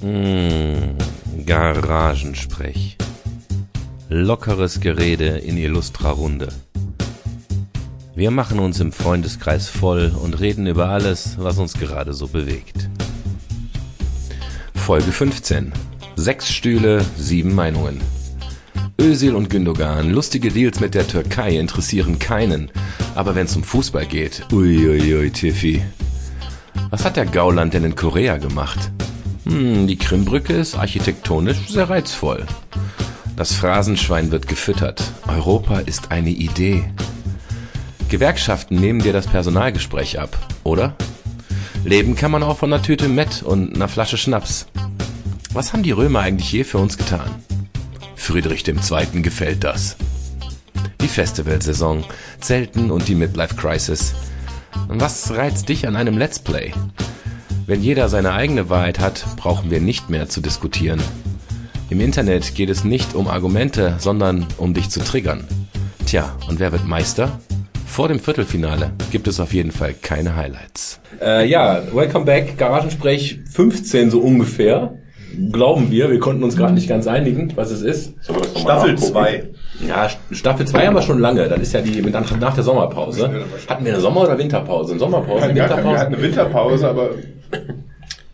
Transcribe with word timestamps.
Mmh, 0.00 0.96
Garagensprech. 1.44 2.96
Lockeres 4.08 4.78
Gerede 4.78 5.38
in 5.38 5.56
illustrer 5.56 6.10
Runde. 6.10 6.50
Wir 8.14 8.30
machen 8.30 8.60
uns 8.60 8.78
im 8.78 8.92
Freundeskreis 8.92 9.68
voll 9.68 10.12
und 10.22 10.38
reden 10.38 10.68
über 10.68 10.88
alles, 10.90 11.36
was 11.38 11.58
uns 11.58 11.72
gerade 11.72 12.14
so 12.14 12.28
bewegt. 12.28 12.88
Folge 14.76 15.10
15. 15.10 15.72
Sechs 16.14 16.52
Stühle, 16.52 17.04
sieben 17.16 17.52
Meinungen. 17.56 18.00
Özil 19.00 19.34
und 19.34 19.50
Gündogan, 19.50 20.12
lustige 20.12 20.50
Deals 20.52 20.78
mit 20.78 20.94
der 20.94 21.08
Türkei 21.08 21.58
interessieren 21.58 22.20
keinen. 22.20 22.70
Aber 23.16 23.34
wenn 23.34 23.46
es 23.46 23.56
um 23.56 23.64
Fußball 23.64 24.06
geht, 24.06 24.46
uiuiui, 24.52 25.14
ui, 25.16 25.30
Tiffy. 25.32 25.82
Was 26.90 27.04
hat 27.04 27.16
der 27.16 27.26
Gauland 27.26 27.74
denn 27.74 27.82
in 27.82 27.96
Korea 27.96 28.36
gemacht? 28.36 28.92
Hm, 29.48 29.86
die 29.86 29.96
Krimbrücke 29.96 30.52
ist 30.52 30.74
architektonisch 30.74 31.68
sehr 31.68 31.88
reizvoll. 31.88 32.44
Das 33.34 33.54
Phrasenschwein 33.54 34.30
wird 34.30 34.46
gefüttert. 34.46 35.02
Europa 35.26 35.78
ist 35.78 36.10
eine 36.10 36.28
Idee. 36.28 36.84
Gewerkschaften 38.10 38.76
nehmen 38.76 39.00
dir 39.00 39.14
das 39.14 39.26
Personalgespräch 39.26 40.20
ab, 40.20 40.36
oder? 40.64 40.96
Leben 41.82 42.14
kann 42.14 42.30
man 42.30 42.42
auch 42.42 42.58
von 42.58 42.72
einer 42.72 42.82
Tüte 42.82 43.08
Met 43.08 43.42
und 43.42 43.74
einer 43.74 43.88
Flasche 43.88 44.18
Schnaps. 44.18 44.66
Was 45.54 45.72
haben 45.72 45.82
die 45.82 45.92
Römer 45.92 46.20
eigentlich 46.20 46.52
je 46.52 46.64
für 46.64 46.78
uns 46.78 46.98
getan? 46.98 47.30
Friedrich 48.16 48.68
II. 48.68 49.22
gefällt 49.22 49.64
das. 49.64 49.96
Die 51.00 51.08
Festivalsaison, 51.08 52.04
Zelten 52.40 52.90
und 52.90 53.08
die 53.08 53.14
Midlife 53.14 53.54
Crisis. 53.54 54.14
Was 54.88 55.30
reizt 55.30 55.70
dich 55.70 55.86
an 55.86 55.96
einem 55.96 56.18
Let's 56.18 56.38
Play? 56.38 56.72
Wenn 57.68 57.82
jeder 57.82 58.08
seine 58.08 58.32
eigene 58.32 58.70
Wahrheit 58.70 58.98
hat, 58.98 59.26
brauchen 59.36 59.70
wir 59.70 59.78
nicht 59.78 60.08
mehr 60.08 60.26
zu 60.26 60.40
diskutieren. 60.40 61.02
Im 61.90 62.00
Internet 62.00 62.54
geht 62.54 62.70
es 62.70 62.82
nicht 62.82 63.14
um 63.14 63.28
Argumente, 63.28 63.96
sondern 63.98 64.46
um 64.56 64.72
dich 64.72 64.88
zu 64.88 65.00
triggern. 65.00 65.44
Tja, 66.06 66.34
und 66.48 66.60
wer 66.60 66.72
wird 66.72 66.88
Meister? 66.88 67.38
Vor 67.84 68.08
dem 68.08 68.20
Viertelfinale 68.20 68.92
gibt 69.10 69.28
es 69.28 69.38
auf 69.38 69.52
jeden 69.52 69.70
Fall 69.70 69.92
keine 69.92 70.34
Highlights. 70.34 70.98
Äh, 71.20 71.46
ja, 71.46 71.82
welcome 71.92 72.24
back. 72.24 72.56
Garagensprech 72.56 73.40
15 73.52 74.10
so 74.12 74.20
ungefähr. 74.20 74.96
Glauben 75.52 75.90
wir. 75.90 76.10
Wir 76.10 76.20
konnten 76.20 76.44
uns 76.44 76.56
gerade 76.56 76.72
nicht 76.72 76.88
ganz 76.88 77.06
einigen, 77.06 77.54
was 77.54 77.70
es 77.70 77.82
ist. 77.82 78.14
Staffel 78.56 78.96
2. 78.96 79.50
Ja, 79.80 80.08
Staffel 80.32 80.66
2 80.66 80.86
haben 80.86 80.94
wir 80.94 81.02
schon 81.02 81.18
lange. 81.20 81.48
Das 81.48 81.60
ist 81.60 81.72
ja 81.72 81.80
die 81.80 82.02
mit 82.02 82.12
nach, 82.12 82.36
nach 82.38 82.54
der 82.54 82.64
Sommerpause. 82.64 83.30
Hatten 83.68 83.84
wir 83.84 83.92
eine 83.92 84.00
Sommer- 84.00 84.22
oder 84.22 84.36
Winterpause? 84.36 84.92
Eine 84.92 84.98
Sommerpause, 85.00 85.44
eine 85.44 85.54
Wir 85.54 85.62
Winterpause? 85.62 85.98
hatten 85.98 86.14
eine 86.14 86.22
Winterpause, 86.22 86.88
aber 86.88 87.10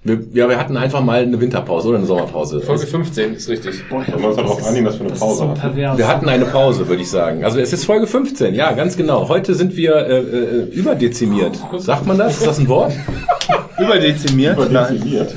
Wir, 0.07 0.19
ja, 0.35 0.47
wir 0.51 0.59
hatten 0.59 0.77
einfach 0.77 1.01
mal 1.03 1.23
eine 1.23 1.41
Winterpause 1.41 1.89
oder 1.89 1.97
eine 1.97 2.07
Sommerpause. 2.07 2.61
Folge 2.61 2.87
15 2.87 3.35
ist 3.37 3.49
richtig. 3.49 3.77
wir 3.89 3.97
uns 4.29 4.37
darauf 4.37 4.63
einigen, 4.67 4.85
dass 4.85 4.97
wir 4.97 5.01
eine 5.01 5.11
Das 5.11 5.19
Pause 5.21 5.39
so 5.39 5.55
pervers. 5.59 5.97
Wir 5.97 6.07
hatten 6.07 6.29
eine 6.29 6.45
Pause, 6.45 6.87
würde 6.87 7.01
ich 7.01 7.09
sagen. 7.09 7.43
Also 7.43 7.59
es 7.59 7.73
ist 7.73 7.87
Folge 7.87 8.07
15, 8.07 8.55
ja, 8.55 8.73
ganz 8.73 8.99
genau. 8.99 9.27
Heute 9.31 9.55
sind 9.55 9.75
wir 9.77 9.95
äh, 9.97 10.19
äh, 10.19 10.63
überdezimiert. 10.73 11.59
Sagt 11.79 12.05
man 12.07 12.19
das? 12.19 12.37
Ist 12.37 12.47
das 12.47 12.59
ein 12.59 12.69
Wort? 12.69 12.93
Überdezimiert? 13.79 14.59
Nein. 14.71 14.95
Definiert. 14.95 15.35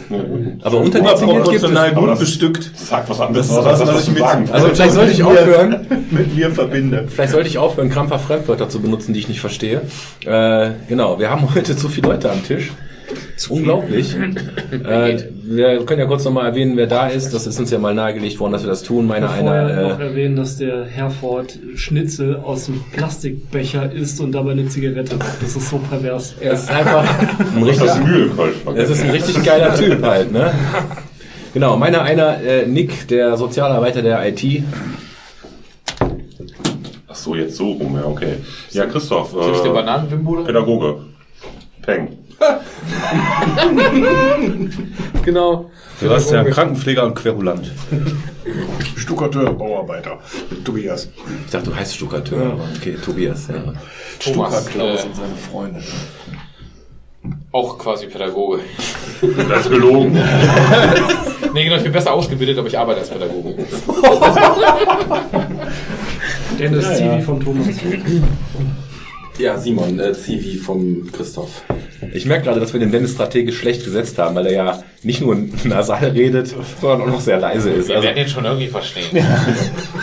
Aber 0.62 0.78
unterdezimiert 0.80 1.50
gibt 1.50 1.64
es. 1.64 1.94
Gut 1.96 2.10
das- 2.10 2.20
bestückt. 2.20 2.72
Sag 2.76 3.10
was 3.10 3.18
Das 3.20 3.28
anderes. 3.28 3.48
ist 3.50 3.56
was, 3.66 3.88
was 3.88 4.04
ich 4.04 4.14
mit, 4.14 4.24
Also 4.52 4.68
vielleicht 4.68 4.92
sollte 4.94 5.12
ich 5.14 5.24
aufhören. 5.24 5.88
mit 6.12 6.36
mir 6.36 6.52
verbinde. 6.52 7.06
Vielleicht 7.08 7.32
sollte 7.32 7.48
ich 7.48 7.58
aufhören, 7.58 7.90
krampfer 7.90 8.20
Fremdwörter 8.20 8.68
zu 8.68 8.82
benutzen, 8.82 9.14
die 9.14 9.20
ich 9.22 9.30
nicht 9.30 9.40
verstehe. 9.40 9.82
Äh, 10.26 10.72
genau, 10.90 11.20
wir 11.20 11.30
haben 11.32 11.48
heute 11.56 11.76
zu 11.78 11.88
viele 11.88 12.10
Leute 12.10 12.30
am 12.30 12.44
Tisch. 12.44 12.72
Ist 13.36 13.50
unglaublich. 13.50 14.16
äh, 14.72 15.18
wir 15.44 15.86
können 15.86 16.00
ja 16.00 16.06
kurz 16.06 16.26
nochmal 16.26 16.48
erwähnen, 16.48 16.76
wer 16.76 16.88
da 16.88 17.08
ist. 17.08 17.34
Das 17.34 17.48
ist 17.48 17.60
uns 17.60 17.72
ja 17.72 17.80
mal 17.80 17.94
nahegelegt 17.94 18.40
worden, 18.40 18.54
dass 18.54 18.64
wir 18.64 18.70
das 18.70 18.84
tun. 18.84 19.08
Meine 19.08 19.28
Vorher 19.28 19.44
noch 19.44 19.52
einer. 19.52 20.00
Äh, 20.00 20.04
erwähnen, 20.04 20.36
dass 20.36 20.58
der 20.58 20.86
Herford 20.86 21.58
Schnitzel 21.76 22.38
aus 22.38 22.66
dem 22.66 22.84
Plastikbecher 22.94 23.92
isst 23.92 24.20
und 24.20 24.32
dabei 24.34 24.52
eine 24.52 24.68
Zigarette 24.68 25.16
raucht. 25.16 25.42
Das 25.42 25.56
ist 25.56 25.70
so 25.70 25.78
pervers. 25.78 26.36
er 26.40 26.54
ist 26.54 26.70
einfach 26.70 27.06
ein 27.56 27.64
richtig, 27.64 27.86
Das 27.88 27.98
ist 27.98 28.04
Mühlenkölsch. 28.04 28.56
es 28.76 28.90
ist 28.90 29.04
ein 29.04 29.10
richtig 29.12 29.44
geiler 29.44 29.76
Typ 29.76 30.04
halt, 30.04 30.32
ne? 30.32 30.52
Genau, 31.54 31.78
meiner 31.78 32.02
einer, 32.04 32.42
äh, 32.42 32.68
Nick, 32.68 33.08
der 33.08 33.38
Sozialarbeiter 33.38 34.02
der 34.02 34.28
IT. 34.28 34.64
Ach 37.08 37.16
so, 37.16 37.36
jetzt 37.36 37.56
so 37.56 37.72
rum, 37.72 37.96
ja, 37.96 38.06
okay. 38.06 38.34
Ja, 38.72 38.86
Christoph, 38.86 39.34
Ist 39.34 39.64
der 39.64 39.72
äh, 39.72 39.74
Bananenbimbo? 39.74 40.44
Pädagoge. 40.44 40.98
Peng. 41.82 42.10
Genau. 45.24 45.70
Sebastian, 46.00 46.50
Krankenpfleger 46.50 47.06
und 47.06 47.16
Querulant. 47.16 47.72
Stuckateur, 48.96 49.54
Bauarbeiter. 49.54 50.20
Tobias. 50.64 51.10
Ich 51.46 51.52
dachte, 51.52 51.70
du 51.70 51.76
heißt 51.76 51.96
Stuckateur, 51.96 52.54
aber 52.54 52.64
okay, 52.78 52.96
Tobias, 53.04 53.48
ja. 53.48 53.74
Thomas. 54.20 54.66
Klaus 54.68 55.04
Äh, 55.04 55.08
und 55.08 55.16
seine 55.16 55.36
Freunde. 55.36 55.82
auch 57.52 57.78
quasi 57.78 58.08
Pädagoge. 58.08 58.60
Das 59.50 59.66
ist 59.66 59.72
gelogen. 59.72 60.18
Nee, 61.54 61.64
genau, 61.64 61.78
ich 61.78 61.84
bin 61.84 61.92
besser 61.92 62.14
ausgebildet, 62.14 62.58
aber 62.60 62.68
ich 62.68 62.78
arbeite 62.78 63.00
als 63.00 63.10
Pädagoge. 63.10 63.56
Dennis 66.60 66.86
Ja, 66.86 66.94
Zivi 66.94 67.08
ja. 67.08 67.20
von 67.20 67.40
Thomas. 67.40 67.68
Ja, 69.38 69.58
Simon, 69.58 70.00
äh, 70.00 70.14
Zivi 70.14 70.58
vom 70.58 71.12
Christoph. 71.12 71.62
Ich 72.14 72.26
merke 72.26 72.46
gerade, 72.46 72.60
dass 72.60 72.74
wir 72.74 72.80
den 72.80 72.92
Dennis 72.92 73.12
strategisch 73.12 73.58
schlecht 73.60 73.84
gesetzt 73.86 74.18
haben, 74.18 74.36
weil 74.36 74.48
er 74.48 74.54
ja 74.54 74.84
nicht 75.04 75.22
nur 75.22 75.38
nasal 75.64 76.06
redet, 76.10 76.54
sondern 76.82 77.02
auch 77.02 77.06
noch 77.14 77.22
sehr 77.22 77.40
leise 77.40 77.70
ist. 77.70 77.88
Wir 77.90 77.96
Also, 77.98 78.08
werden 78.08 78.18
den 78.18 78.28
schon 78.28 78.46
irgendwie 78.46 78.68
verstehen. 78.68 79.06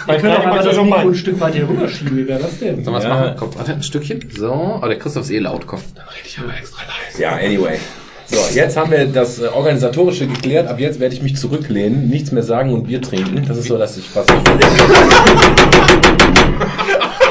Wir 0.07 0.17
können 0.19 0.37
auch 0.37 0.41
einmal 0.45 0.63
das 0.63 0.77
Mikro 0.77 0.95
ein 0.99 1.15
Stück 1.15 1.41
weit 1.41 1.55
hier 1.55 1.69
rüberschieben. 1.69 2.17
Wie 2.17 2.29
wäre 2.29 2.41
das 2.41 2.59
denn? 2.59 2.85
Sollen 2.85 2.95
wir 2.95 2.99
es 2.99 3.05
Ja. 3.05 3.11
machen? 3.11 3.35
Komm, 3.39 3.51
warte, 3.57 3.73
ein 3.73 3.83
Stückchen. 3.83 4.21
So, 4.37 4.79
oh, 4.83 4.87
der 4.87 4.99
Christoph 4.99 5.25
ist 5.25 5.31
eh 5.31 5.39
laut, 5.39 5.67
komm. 5.67 5.81
Dann 5.95 6.05
rede 6.09 6.27
ich 6.27 6.39
aber 6.39 6.55
extra 6.57 6.83
leise. 6.83 7.23
ja, 7.23 7.31
anyway. 7.37 7.79
So, 8.27 8.37
jetzt 8.55 8.77
haben 8.77 8.91
wir 8.91 9.07
das 9.07 9.41
äh, 9.41 9.47
Organisatorische 9.49 10.27
geklärt. 10.27 10.69
Ab 10.69 10.79
jetzt 10.79 11.01
werde 11.01 11.15
ich 11.15 11.23
mich 11.23 11.37
zurücklehnen, 11.37 12.09
nichts 12.09 12.33
mehr 12.33 12.43
sagen 12.43 12.73
und 12.73 12.85
Bier 12.87 13.01
trinken. 13.03 13.45
Das 13.49 13.57
ist 13.59 13.69
so, 13.69 13.79
dass 13.79 13.97
ich 13.97 14.05
was. 14.15 14.27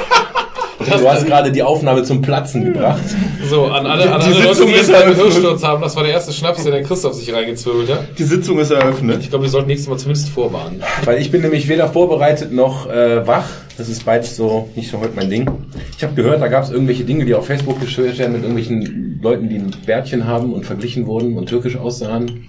Du 0.86 1.10
hast 1.10 1.26
gerade 1.26 1.52
die 1.52 1.64
Aufnahme 1.64 2.04
zum 2.04 2.22
Platzen 2.22 2.66
gebracht. 2.66 3.04
So, 3.50 3.66
an 3.66 3.86
alle, 3.86 4.12
an 4.12 4.22
Die 4.22 4.36
alle 4.36 4.46
Leute, 4.46 4.66
die 4.66 4.72
jetzt 4.72 4.94
einen. 4.94 5.16
Hörsturz 5.16 5.64
haben, 5.64 5.82
das 5.82 5.96
war 5.96 6.04
der 6.04 6.14
erste 6.14 6.34
Schnaps, 6.34 6.64
den 6.64 6.72
der 6.72 6.84
Christoph 6.84 7.14
sich 7.14 7.34
reingezwirbelt 7.34 7.90
hat. 7.90 8.00
Die 8.18 8.24
Sitzung 8.24 8.60
ist 8.60 8.72
eröffnet. 8.72 9.22
Ich 9.22 9.30
glaube, 9.30 9.44
wir 9.44 9.50
sollten 9.50 9.68
nächstes 9.68 9.90
Mal 9.90 9.98
zumindest 9.98 10.30
vorwarnen. 10.30 10.82
Weil 11.06 11.22
ich 11.22 11.32
bin 11.32 11.42
nämlich 11.42 11.68
weder 11.68 11.88
vorbereitet 11.88 12.52
noch 12.52 12.90
äh, 12.90 13.26
wach. 13.26 13.48
Das 13.78 13.90
ist 13.90 14.06
beides 14.06 14.36
so 14.36 14.70
nicht 14.76 14.90
so 14.90 15.00
heute 15.00 15.14
mein 15.16 15.30
Ding. 15.30 15.50
Ich 15.98 16.04
habe 16.04 16.14
gehört, 16.14 16.42
da 16.42 16.48
gab 16.48 16.64
es 16.64 16.70
irgendwelche 16.70 17.04
Dinge, 17.04 17.26
die 17.26 17.34
auf 17.34 17.48
Facebook 17.48 17.80
gestellt 17.80 18.18
werden 18.20 18.34
mit 18.34 18.44
irgendwelchen 18.44 19.20
Leuten, 19.22 19.50
die 19.50 19.56
ein 19.56 19.72
Bärtchen 19.86 20.28
haben 20.28 20.54
und 20.54 20.66
verglichen 20.66 21.08
wurden 21.08 21.38
und 21.38 21.48
türkisch 21.48 21.76
aussahen. 21.76 22.48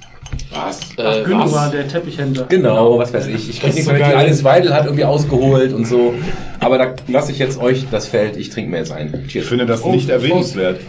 Was? 0.52 0.80
Ach, 0.96 1.16
Äh, 1.16 1.22
Gündogan, 1.24 1.52
was? 1.52 1.70
der 1.70 1.88
Teppichhändler. 1.88 2.46
Genau, 2.48 2.98
was 2.98 3.12
weiß 3.12 3.26
ich. 3.28 3.48
Ich 3.50 3.56
ist 3.58 3.64
nichts 3.64 3.84
so 3.84 3.90
geil. 3.92 4.14
Alice 4.16 4.44
Weidel 4.44 4.72
hat 4.74 4.84
irgendwie 4.84 5.04
ausgeholt 5.04 5.72
und 5.72 5.86
so. 5.86 6.14
Aber 6.60 6.78
da 6.78 6.94
lasse 7.08 7.32
ich 7.32 7.38
jetzt 7.38 7.58
euch 7.60 7.84
das 7.90 8.06
Feld. 8.06 8.36
Ich 8.36 8.50
trinke 8.50 8.70
mir 8.70 8.78
jetzt 8.78 8.92
ein. 8.92 9.22
Ich 9.26 9.32
Cheers. 9.32 9.46
finde 9.48 9.66
das 9.66 9.84
nicht 9.84 10.08
erwähnenswert. 10.08 10.80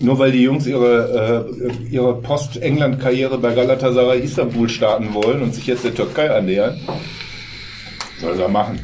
Nur 0.00 0.18
weil 0.18 0.32
die 0.32 0.42
Jungs 0.42 0.66
ihre, 0.66 1.46
äh, 1.60 1.92
ihre 1.94 2.14
Post-England-Karriere 2.22 3.36
bei 3.38 3.52
Galatasaray 3.54 4.20
Istanbul 4.20 4.68
starten 4.68 5.12
wollen 5.12 5.42
und 5.42 5.54
sich 5.54 5.66
jetzt 5.66 5.84
der 5.84 5.94
Türkei 5.94 6.30
annähern, 6.30 6.80
soll 8.20 8.40
er 8.40 8.48
machen. 8.48 8.80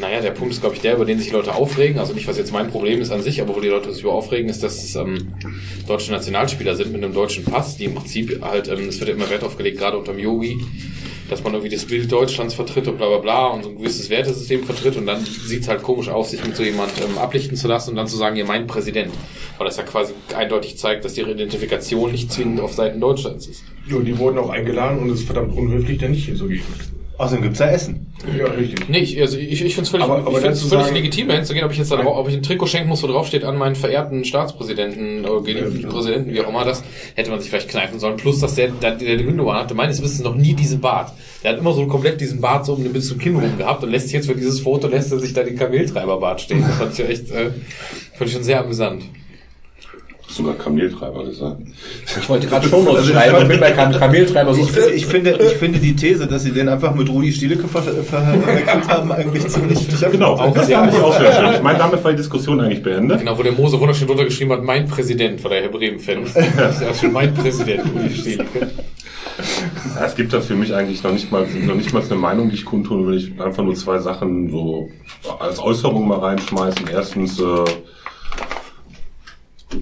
Naja, 0.00 0.20
der 0.20 0.30
Punkt 0.30 0.54
ist, 0.54 0.60
glaube 0.60 0.74
ich, 0.74 0.80
der, 0.80 0.94
über 0.94 1.04
den 1.04 1.18
sich 1.18 1.28
die 1.28 1.34
Leute 1.34 1.54
aufregen. 1.54 1.98
Also 1.98 2.14
nicht, 2.14 2.26
was 2.26 2.38
jetzt 2.38 2.52
mein 2.52 2.70
Problem 2.70 3.00
ist 3.00 3.10
an 3.10 3.22
sich, 3.22 3.40
aber 3.40 3.54
wo 3.54 3.60
die 3.60 3.68
Leute 3.68 3.92
sich 3.92 4.02
über 4.02 4.12
aufregen, 4.12 4.48
ist, 4.48 4.62
dass 4.62 4.82
es 4.82 4.94
ähm, 4.94 5.34
deutsche 5.86 6.12
Nationalspieler 6.12 6.74
sind 6.76 6.92
mit 6.92 7.04
einem 7.04 7.12
deutschen 7.12 7.44
Pass, 7.44 7.76
die 7.76 7.84
im 7.84 7.94
Prinzip 7.94 8.40
halt, 8.42 8.68
ähm, 8.68 8.88
es 8.88 8.98
wird 9.00 9.10
ja 9.10 9.14
immer 9.14 9.28
Wert 9.28 9.44
aufgelegt, 9.44 9.78
gerade 9.78 9.98
unter 9.98 10.12
dem 10.12 10.20
Yogi, 10.20 10.58
dass 11.28 11.44
man 11.44 11.52
irgendwie 11.52 11.74
das 11.74 11.84
Bild 11.84 12.10
Deutschlands 12.10 12.54
vertritt 12.54 12.88
und 12.88 12.96
bla 12.96 13.08
bla 13.08 13.18
bla 13.18 13.46
und 13.48 13.64
so 13.64 13.70
ein 13.70 13.76
gewisses 13.76 14.08
Wertesystem 14.08 14.64
vertritt 14.64 14.96
und 14.96 15.06
dann 15.06 15.24
sieht's 15.24 15.68
halt 15.68 15.82
komisch 15.82 16.08
aus, 16.08 16.30
sich 16.30 16.44
mit 16.44 16.56
so 16.56 16.62
jemand 16.62 16.92
ähm, 17.02 17.18
ablichten 17.18 17.56
zu 17.56 17.68
lassen 17.68 17.90
und 17.90 17.96
dann 17.96 18.06
zu 18.06 18.16
sagen, 18.16 18.36
ihr 18.36 18.46
meint 18.46 18.66
Präsident. 18.68 19.12
Weil 19.58 19.66
das 19.66 19.76
ja 19.76 19.82
quasi 19.82 20.14
eindeutig 20.34 20.78
zeigt, 20.78 21.04
dass 21.04 21.18
ihre 21.18 21.32
Identifikation 21.32 22.10
nicht 22.10 22.32
zwingend 22.32 22.60
auf 22.60 22.72
Seiten 22.72 22.98
Deutschlands 22.98 23.46
ist. 23.46 23.62
Jo, 23.86 24.00
die 24.00 24.16
wurden 24.18 24.38
auch 24.38 24.48
eingeladen 24.48 25.00
und 25.00 25.10
es 25.10 25.20
ist 25.20 25.26
verdammt 25.26 25.54
unhöflich, 25.54 25.98
da 25.98 26.08
nicht 26.08 26.24
hinzugehen. 26.24 26.62
Außerdem 27.22 27.42
gibt's 27.44 27.60
ja 27.60 27.66
Essen. 27.68 28.12
Ja, 28.36 28.46
richtig. 28.46 28.88
Nee, 28.88 28.98
ich, 28.98 29.20
also 29.20 29.38
ich, 29.38 29.62
ich 29.62 29.74
finde 29.74 29.82
es 29.82 29.88
völlig, 29.90 30.04
Aber- 30.06 30.18
aber 30.18 30.32
ich 30.32 30.38
find's 30.38 30.62
völlig 30.64 30.86
sagen- 30.86 30.96
legitim, 30.96 31.28
dahin 31.28 31.44
zu 31.44 31.54
gehen, 31.54 31.62
ob 31.64 31.70
ich 31.70 31.78
jetzt 31.78 31.92
da 31.92 31.96
drauf, 31.96 32.16
ob 32.16 32.28
ich 32.28 32.34
ein 32.34 32.42
Trikot 32.42 32.66
schenken 32.66 32.88
muss, 32.88 33.00
wo 33.02 33.06
drauf 33.06 33.28
steht, 33.28 33.44
an 33.44 33.56
meinen 33.58 33.76
verehrten 33.76 34.24
Staatspräsidenten 34.24 35.24
oder 35.24 35.40
geliebten 35.42 35.88
Präsidenten, 35.88 36.32
wie 36.32 36.40
auch 36.40 36.48
immer 36.48 36.64
das, 36.64 36.82
hätte 37.14 37.30
man 37.30 37.38
sich 37.38 37.48
vielleicht 37.50 37.68
kneifen 37.68 38.00
sollen. 38.00 38.16
Plus, 38.16 38.40
dass 38.40 38.56
der, 38.56 38.70
der, 38.70 38.96
der 38.96 39.16
Gündogan 39.18 39.56
hatte 39.56 39.74
meines 39.74 40.02
Wissens 40.02 40.24
noch 40.24 40.34
nie 40.34 40.54
diesen 40.54 40.80
Bart. 40.80 41.12
Der 41.44 41.52
hat 41.52 41.58
immer 41.60 41.72
so 41.74 41.86
komplett 41.86 42.20
diesen 42.20 42.40
Bart 42.40 42.66
so 42.66 42.74
um 42.74 42.82
den 42.82 42.92
bis 42.92 43.06
zum 43.06 43.18
Kinn 43.18 43.36
rum 43.36 43.56
gehabt 43.56 43.84
und 43.84 43.90
lässt 43.92 44.06
sich 44.06 44.14
jetzt 44.14 44.26
für 44.26 44.34
dieses 44.34 44.58
Foto, 44.58 44.88
lässt 44.88 45.12
er 45.12 45.20
sich 45.20 45.32
da 45.32 45.44
den 45.44 45.56
Kameltreiberbart 45.56 46.40
stehen. 46.40 46.62
Das 46.66 46.76
fand 46.76 46.92
ich 46.94 46.98
ja 46.98 47.04
echt, 47.04 47.30
äh, 47.30 47.50
fand 48.14 48.28
ich 48.28 48.32
schon 48.32 48.42
sehr 48.42 48.58
amüsant. 48.64 49.04
Sogar 50.32 50.54
Kameltreiber 50.54 51.24
gesagt. 51.24 51.58
Ich 52.20 52.28
wollte 52.28 52.46
gerade 52.46 52.66
schon 52.68 52.84
noch 52.84 52.98
schreiben 53.04 53.36
und 53.36 53.48
bin 53.48 53.60
bei 53.60 53.70
Kam 53.72 53.92
Kameltreiber 53.92 54.54
so. 54.54 54.62
Ich, 54.62 54.70
finde- 54.72 54.90
ich, 54.92 55.06
finde, 55.06 55.30
ich 55.40 55.52
finde 55.58 55.78
die 55.78 55.94
These, 55.94 56.26
dass 56.26 56.42
sie 56.44 56.52
den 56.52 56.68
einfach 56.68 56.94
mit 56.94 57.08
Rudi 57.08 57.32
Stielecke 57.32 57.68
ver 57.68 57.82
ver 57.82 57.92
verwechselt 58.02 58.88
haben, 58.88 59.12
eigentlich 59.12 59.46
ziemlich. 59.48 59.86
Genau, 60.10 60.36
das 60.54 60.68
fand 60.70 60.92
ich 60.94 61.00
auch 61.00 61.18
sehr 61.18 61.32
schön. 61.34 61.54
Ich 61.54 61.62
meine, 61.62 61.78
damit 61.78 62.02
war 62.02 62.10
die 62.12 62.16
Diskussion 62.16 62.60
eigentlich 62.60 62.82
beendet. 62.82 63.18
Genau, 63.20 63.36
wo 63.38 63.42
der 63.42 63.52
Mose 63.52 63.78
wunderschön 63.78 64.06
drunter 64.08 64.24
geschrieben 64.24 64.52
hat, 64.52 64.62
mein 64.62 64.86
Präsident, 64.88 65.42
war 65.44 65.50
der 65.50 65.62
Herr 65.62 65.68
Bremen-Fan. 65.68 66.24
Das 66.56 66.76
ist 66.76 66.82
ja 66.82 66.94
schon 66.94 67.12
mein 67.12 67.34
Präsident, 67.34 67.82
Uli 67.94 68.10
Stielicke. 68.14 68.70
Ja, 69.96 70.06
es 70.06 70.14
gibt 70.14 70.32
da 70.32 70.40
für 70.40 70.54
mich 70.54 70.74
eigentlich 70.74 71.02
noch 71.02 71.12
nicht 71.12 71.30
mal 71.30 71.46
noch 71.66 71.74
nicht 71.74 71.92
mal 71.92 72.02
eine 72.02 72.14
Meinung, 72.14 72.48
die 72.50 72.54
ich 72.56 72.64
kundtun 72.64 73.06
will. 73.06 73.16
Ich 73.16 73.40
einfach 73.40 73.62
nur 73.64 73.74
zwei 73.74 73.98
Sachen 73.98 74.50
so 74.50 74.88
als 75.40 75.58
Äußerung 75.58 76.06
mal 76.08 76.18
reinschmeißen. 76.18 76.86
Erstens, 76.92 77.38
äh, 77.40 77.44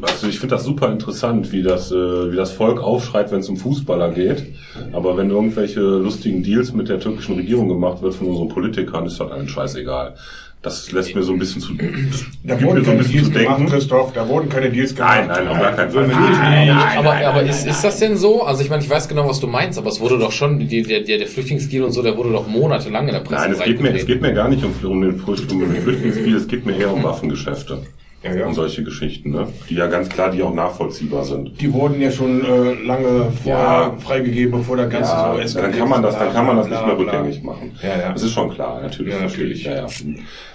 also 0.03 0.27
ich 0.29 0.39
finde 0.39 0.55
das 0.57 0.65
super 0.65 0.91
interessant, 0.91 1.53
wie 1.53 1.63
das, 1.63 1.91
äh, 1.91 1.95
wie 2.33 2.37
das 2.37 2.53
Volk 2.53 2.81
aufschreit, 2.81 3.31
wenn 3.33 3.41
es 3.41 3.49
um 3.49 3.57
Fußballer 3.57 4.11
geht. 4.13 4.45
Aber 4.93 5.17
wenn 5.17 5.31
irgendwelche 5.31 5.81
lustigen 5.81 6.43
Deals 6.43 6.73
mit 6.73 6.89
der 6.89 7.01
türkischen 7.01 7.35
Regierung 7.37 7.69
gemacht 7.69 8.03
wird 8.03 8.15
von 8.15 8.29
unseren 8.29 8.49
Politikern, 8.49 9.07
ist 9.07 9.19
das 9.21 9.31
allen 9.31 9.49
scheißegal. 9.49 10.15
Das 10.63 10.93
lässt 10.93 11.15
mir 11.15 11.23
so 11.23 11.33
ein 11.33 11.39
bisschen 11.39 11.63
zu, 11.63 11.73
Da 11.73 12.55
gibt 12.55 12.61
mir 12.61 12.67
wurden 12.67 12.85
so 12.85 12.91
ein 12.91 12.99
keine 12.99 12.99
bisschen 12.99 13.13
Deals 13.13 13.27
zu 13.29 13.33
gemacht, 13.33 13.59
denken. 13.61 13.73
Christoph. 13.73 14.13
Da 14.13 14.29
wurden 14.29 14.49
keine 14.51 14.69
Deals 14.71 14.95
gemacht. 14.95 15.25
Nein, 15.27 15.45
nein, 15.45 15.49
auf 15.49 15.59
gar 15.59 15.73
keinen 15.73 15.91
Fall. 15.91 16.07
Nein, 16.07 16.71
aber 16.99 17.27
aber 17.27 17.43
ist, 17.45 17.67
ist 17.67 17.83
das 17.83 17.99
denn 17.99 18.17
so? 18.19 18.43
Also 18.43 18.63
ich 18.63 18.69
meine, 18.69 18.83
ich 18.83 18.91
weiß 18.91 19.09
genau, 19.09 19.27
was 19.27 19.41
du 19.41 19.47
meinst, 19.47 19.79
aber 19.79 19.89
es 19.89 20.01
wurde 20.01 20.19
doch 20.19 20.33
schon, 20.33 20.59
die, 20.59 20.83
der, 20.83 21.01
der, 21.01 21.17
der 21.17 21.27
Flüchtlingsdeal 21.29 21.85
und 21.85 21.93
so, 21.93 22.03
der 22.03 22.15
wurde 22.19 22.33
doch 22.33 22.47
monatelang 22.47 23.07
in 23.09 23.15
der 23.15 23.21
Presse 23.21 23.41
Nein, 23.43 23.53
es 23.53 23.63
geht, 23.65 23.81
mir, 23.81 23.95
es 23.95 24.05
geht 24.05 24.21
mir 24.21 24.35
gar 24.35 24.51
nicht 24.51 24.63
um, 24.63 24.75
um 24.87 25.01
den 25.01 25.19
Flücht- 25.19 25.51
um 25.51 25.61
den 25.61 25.83
Flüchtlingsspiel, 25.83 26.37
es 26.37 26.47
geht 26.47 26.67
mir 26.67 26.77
eher 26.77 26.93
um 26.93 27.03
Waffengeschäfte. 27.05 27.79
Ja, 28.23 28.35
ja. 28.35 28.47
Und 28.47 28.53
solche 28.55 28.85
Geschichten, 28.85 29.31
ne? 29.31 29.49
Die 29.71 29.77
ja 29.77 29.87
ganz 29.87 30.09
klar, 30.11 30.31
die 30.31 30.43
auch 30.43 30.53
nachvollziehbar 30.53 31.25
sind. 31.25 31.59
Die 31.59 31.73
wurden 31.73 32.01
ja 32.03 32.11
schon 32.11 32.45
äh, 32.45 32.75
lange 32.85 33.33
vorher 33.43 33.65
Ja. 33.65 33.97
freigegeben, 33.99 34.59
bevor 34.61 34.77
der 34.77 34.89
ganze 34.89 35.11
Ja, 35.11 35.31
so 35.31 35.37
dann 35.37 35.47
eskaliert 35.47 35.79
kann 35.79 35.89
man 35.89 36.03
das, 36.03 36.15
ist, 36.15 36.21
dann 36.21 36.33
kann 36.35 36.47
man 36.47 36.57
das 36.59 36.67
bla, 36.67 36.77
nicht 36.77 36.87
mehr 36.87 36.97
bla, 36.97 37.05
bla. 37.05 37.13
rückgängig 37.21 37.43
machen. 37.43 37.73
Ja, 37.83 37.99
ja. 37.99 38.13
Das 38.13 38.23
ist 38.23 38.33
schon 38.33 38.51
klar, 38.51 38.83
natürlich. 38.83 39.15
Ja, 39.15 39.21
natürlich. 39.23 39.65
Ja, 39.65 39.73
ja. 39.75 39.87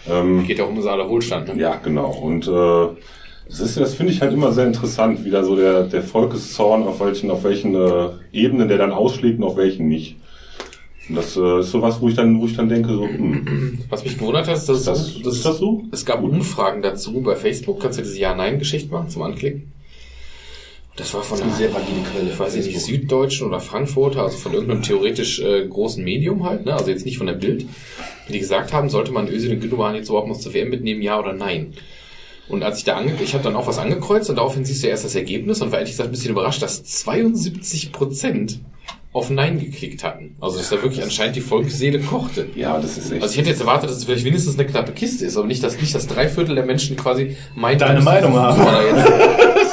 Ähm, 0.08 0.46
Geht 0.46 0.60
ja 0.60 0.66
auch 0.66 0.70
um 0.70 0.78
unser 0.78 0.92
aller 0.92 1.10
Wohlstand. 1.10 1.56
Ne? 1.56 1.60
ja, 1.62 1.76
genau. 1.84 2.12
Und 2.12 2.48
äh, 2.48 2.96
das 3.48 3.60
ist, 3.60 3.80
das 3.80 3.96
finde 3.96 4.12
ich 4.12 4.22
halt 4.22 4.34
immer 4.34 4.52
sehr 4.52 4.68
interessant, 4.68 5.26
wie 5.26 5.32
da 5.32 5.44
so 5.44 5.56
der, 5.56 5.84
der 5.84 6.04
Volkeszorn 6.04 6.84
auf 6.84 7.00
welchen, 7.00 7.32
auf 7.32 7.44
welchen 7.44 7.74
äh, 7.74 8.10
Ebenen 8.32 8.68
der 8.68 8.78
dann 8.78 8.92
ausschlägt 8.92 9.40
und 9.40 9.44
auf 9.44 9.58
welchen 9.58 9.88
nicht. 9.88 10.18
Und 11.08 11.16
das 11.16 11.36
äh, 11.38 11.60
ist 11.60 11.72
sowas, 11.72 12.02
wo 12.02 12.10
ich 12.10 12.16
dann, 12.16 12.42
wo 12.42 12.46
ich 12.46 12.56
dann 12.56 12.68
denke, 12.70 12.90
so, 12.94 13.04
hm, 13.08 13.80
Was 13.90 14.04
mich 14.04 14.18
gewundert 14.18 14.48
hat, 14.48 14.58
ist, 14.58 14.68
dass 14.70 14.84
das, 14.84 15.00
es 15.00 15.14
so- 15.16 15.30
ist 15.30 15.46
das 15.46 15.58
so? 15.58 15.84
Es 15.92 16.06
gab 16.06 16.24
Umfragen 16.24 16.82
dazu 16.82 17.22
bei 17.22 17.36
Facebook. 17.36 17.82
Kannst 17.82 18.00
du 18.00 18.04
diese 18.04 18.20
Ja-Nein-Geschichte 18.20 18.92
machen 18.92 19.10
zum 19.10 19.22
Anklicken? 19.22 19.72
Das 20.96 21.14
war 21.14 21.24
von 21.24 21.42
einer 21.42 21.54
sehr 21.54 21.74
valide 21.74 22.02
Quelle. 22.10 22.32
ich 22.32 22.40
weiß 22.40 22.56
nicht, 22.56 22.80
Süddeutschen 22.80 23.48
oder 23.48 23.60
Frankfurter, 23.60 24.24
also 24.24 24.38
von 24.38 24.54
irgendeinem 24.54 24.82
theoretisch 24.82 25.42
äh, 25.42 25.68
großen 25.68 26.02
Medium 26.02 26.46
halt, 26.46 26.66
ne? 26.66 26.74
also 26.74 26.90
jetzt 26.90 27.06
nicht 27.06 27.18
von 27.18 27.28
der 27.28 27.34
Bild, 27.34 27.66
die 28.30 28.40
gesagt 28.40 28.72
haben, 28.72 28.90
sollte 28.90 29.12
man 29.12 29.28
Özil 29.28 29.52
und 29.52 29.60
Gündogan 29.60 29.94
jetzt 29.96 30.08
überhaupt 30.08 30.30
noch 30.30 30.40
zur 30.40 30.54
WM 30.54 30.70
mitnehmen, 30.70 31.02
ja 31.02 31.20
oder 31.20 31.34
nein? 31.34 31.74
Und 32.48 32.64
als 32.64 32.78
ich 32.78 32.86
da 32.86 32.96
ange 32.96 33.14
ich 33.22 33.34
habe 33.34 33.44
dann 33.44 33.58
auch 33.58 33.68
was 33.68 33.78
angekreuzt 33.78 34.30
und 34.30 34.38
daraufhin 34.38 34.64
siehst 34.64 34.84
du 34.84 34.88
erst 34.88 35.04
das 35.04 35.16
Ergebnis 35.16 35.62
und 35.62 35.72
war 35.72 35.80
ehrlich 35.80 35.92
gesagt 35.94 36.10
ein 36.10 36.12
bisschen 36.12 36.32
überrascht, 36.32 36.62
dass 36.62 36.84
72 36.86 37.92
Prozent 37.92 38.60
auf 39.16 39.30
Nein 39.30 39.60
geklickt 39.60 40.04
hatten. 40.04 40.36
Also 40.42 40.58
dass 40.58 40.70
da 40.70 40.82
wirklich 40.82 41.02
anscheinend 41.02 41.38
die 41.38 41.42
Volksseele 41.42 42.00
kochte. 42.00 42.50
Ja, 42.54 42.78
das 42.80 42.98
ist 42.98 43.14
echt. 43.14 43.24
Also 43.24 43.32
ich 43.32 43.40
hätte 43.40 43.50
jetzt 43.50 43.62
erwartet, 43.62 43.90
dass 43.90 43.98
es 43.98 44.04
vielleicht 44.04 44.26
wenigstens 44.26 44.60
eine 44.60 44.68
knappe 44.68 44.92
Kiste 44.92 45.26
ist, 45.26 45.38
aber 45.38 45.48
nicht, 45.48 45.64
dass 45.64 45.80
nicht 45.80 45.96
das 45.96 46.08
Dreiviertel 46.08 46.54
der 46.56 46.66
Menschen 46.66 46.98
quasi 46.98 47.38
meint, 47.56 47.80
Deine 47.80 48.02
Meinung 48.02 48.36
haben. 48.36 48.62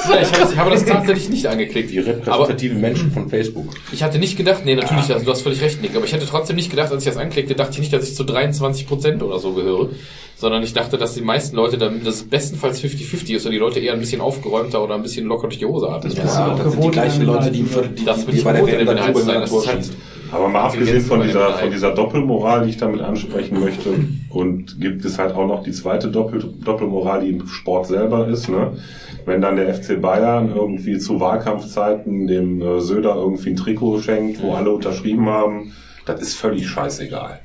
Ja, 0.12 0.20
ich 0.20 0.32
habe, 0.32 0.40
das, 0.40 0.52
ich 0.52 0.58
habe 0.58 0.70
das 0.70 0.84
tatsächlich 0.84 1.28
nicht 1.30 1.46
angeklickt. 1.46 1.90
Die 1.90 2.00
Aber 2.00 2.08
repräsentativen 2.10 2.80
Menschen 2.80 3.12
von 3.12 3.28
Facebook. 3.28 3.66
ich 3.92 4.02
hatte 4.02 4.18
nicht 4.18 4.36
gedacht, 4.36 4.62
nee, 4.64 4.74
natürlich, 4.74 5.06
du 5.06 5.30
hast 5.30 5.42
völlig 5.42 5.60
recht, 5.60 5.80
Nick, 5.82 5.94
aber 5.94 6.04
ich 6.04 6.12
hätte 6.12 6.26
trotzdem 6.26 6.56
nicht 6.56 6.70
gedacht, 6.70 6.92
als 6.92 7.04
ich 7.04 7.08
das 7.12 7.18
anklickte, 7.18 7.54
dachte 7.54 7.72
ich 7.72 7.78
nicht, 7.78 7.92
dass 7.92 8.08
ich 8.08 8.14
zu 8.14 8.24
23 8.24 8.86
Prozent 8.86 9.22
oder 9.22 9.38
so 9.38 9.52
gehöre, 9.52 9.90
sondern 10.36 10.62
ich 10.62 10.72
dachte, 10.72 10.98
dass 10.98 11.14
die 11.14 11.20
meisten 11.22 11.56
Leute, 11.56 11.78
dann, 11.78 12.02
dass 12.04 12.16
es 12.16 12.22
bestenfalls 12.24 12.82
50-50 12.82 13.36
ist 13.36 13.46
und 13.46 13.52
die 13.52 13.58
Leute 13.58 13.80
eher 13.80 13.92
ein 13.92 14.00
bisschen 14.00 14.20
aufgeräumter 14.20 14.82
oder 14.82 14.94
ein 14.94 15.02
bisschen 15.02 15.26
locker 15.26 15.48
durch 15.48 15.58
die 15.58 15.66
Hose 15.66 15.88
atmen. 15.88 16.12
Ja, 16.14 16.24
das 16.54 16.72
sind 16.72 16.84
die 16.84 16.90
gleichen 16.90 17.24
Leute, 17.24 17.50
die, 17.50 17.62
die, 17.62 18.04
Das 18.04 18.24
bin 18.24 18.32
die 18.32 18.38
ich 18.38 18.44
bei 18.44 18.52
der 18.52 18.66
WM 18.66 18.86
dann 18.86 18.96
sein, 19.14 19.40
das 19.40 19.50
das 19.50 19.64
ist 19.64 19.70
schießt. 19.70 19.92
Aber 20.32 20.48
mal 20.48 20.62
abgesehen 20.62 21.02
von 21.02 21.20
dieser, 21.20 21.54
von 21.58 21.70
dieser 21.70 21.94
Doppelmoral, 21.94 22.64
die 22.64 22.70
ich 22.70 22.78
damit 22.78 23.02
ansprechen 23.02 23.60
möchte, 23.60 23.90
und 24.30 24.80
gibt 24.80 25.04
es 25.04 25.18
halt 25.18 25.34
auch 25.34 25.46
noch 25.46 25.62
die 25.62 25.72
zweite 25.72 26.10
Doppel 26.10 26.42
Doppelmoral, 26.64 27.20
die 27.20 27.30
im 27.30 27.46
Sport 27.46 27.86
selber 27.86 28.26
ist, 28.28 28.48
ne? 28.48 28.78
Wenn 29.26 29.42
dann 29.42 29.56
der 29.56 29.72
FC 29.72 30.00
Bayern 30.00 30.52
irgendwie 30.54 30.98
zu 30.98 31.20
Wahlkampfzeiten 31.20 32.26
dem 32.26 32.60
äh, 32.60 32.80
Söder 32.80 33.14
irgendwie 33.14 33.50
ein 33.50 33.56
Trikot 33.56 34.00
schenkt, 34.00 34.42
wo 34.42 34.54
alle 34.54 34.72
unterschrieben 34.72 35.26
haben, 35.26 35.72
das 36.06 36.20
ist 36.20 36.34
völlig 36.34 36.66
scheißegal. 36.66 37.40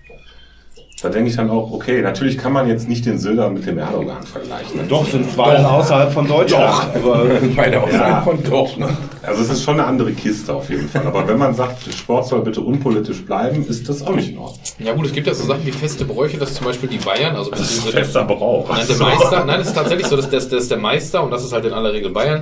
Da 1.00 1.10
denke 1.10 1.30
ich 1.30 1.36
dann 1.36 1.52
auch, 1.52 1.72
okay, 1.72 2.02
natürlich 2.02 2.40
kann 2.40 2.52
man 2.54 2.68
jetzt 2.68 2.90
nicht 2.90 3.06
den 3.06 3.20
Söder 3.20 3.52
mit 3.52 3.68
dem 3.68 3.78
Erdogan 3.78 4.24
vergleichen. 4.24 4.78
ne? 4.78 4.84
Doch, 4.90 5.06
sind 5.08 5.38
Wahlen 5.38 5.64
außerhalb 5.64 6.12
von 6.12 6.28
Deutschland. 6.28 6.74
Aber 6.96 7.24
Meine 7.56 7.80
Aussage 7.84 7.98
Ja. 8.10 8.22
von 8.22 8.44
doch. 8.44 8.76
Ne? 8.78 8.90
Also 9.22 9.44
es 9.44 9.50
ist 9.52 9.64
schon 9.64 9.76
eine 9.76 9.86
andere 9.86 10.12
Kiste 10.14 10.52
auf 10.56 10.68
jeden 10.72 10.90
Fall. 10.90 11.06
Aber 11.06 11.28
wenn 11.28 11.38
man 11.38 11.54
sagt, 11.54 11.84
Sport 11.94 12.28
soll 12.28 12.42
bitte 12.42 12.62
unpolitisch 12.62 13.24
bleiben, 13.24 13.64
ist 13.70 13.88
das 13.88 14.02
auch 14.02 14.16
nicht 14.16 14.32
in 14.32 14.40
Ordnung. 14.40 14.60
Ja 14.80 14.94
gut, 14.94 15.06
es 15.06 15.14
gibt 15.14 15.28
ja 15.28 15.36
so 15.36 15.44
Sachen 15.46 15.64
wie 15.68 15.72
feste 15.72 16.04
Bräuche, 16.04 16.38
dass 16.40 16.56
zum 16.56 16.66
Beispiel 16.66 16.90
die 16.90 16.98
Bayern, 16.98 17.36
also 17.36 17.52
Das 17.52 17.62
ist 17.62 17.88
fester 17.90 18.24
Brauch. 18.24 18.68
Nein, 18.68 18.86
der 18.90 18.98
Meister, 18.98 19.46
nein, 19.46 19.60
es 19.60 19.68
ist 19.68 19.76
tatsächlich 19.76 20.08
so, 20.08 20.16
dass, 20.16 20.32
dass, 20.32 20.50
dass 20.50 20.68
der 20.68 20.80
Meister, 20.80 21.24
und 21.24 21.30
das 21.30 21.44
ist 21.46 21.54
halt 21.54 21.66
in 21.66 21.74
aller 21.74 21.94
Regel 21.94 22.10
Bayern, 22.10 22.42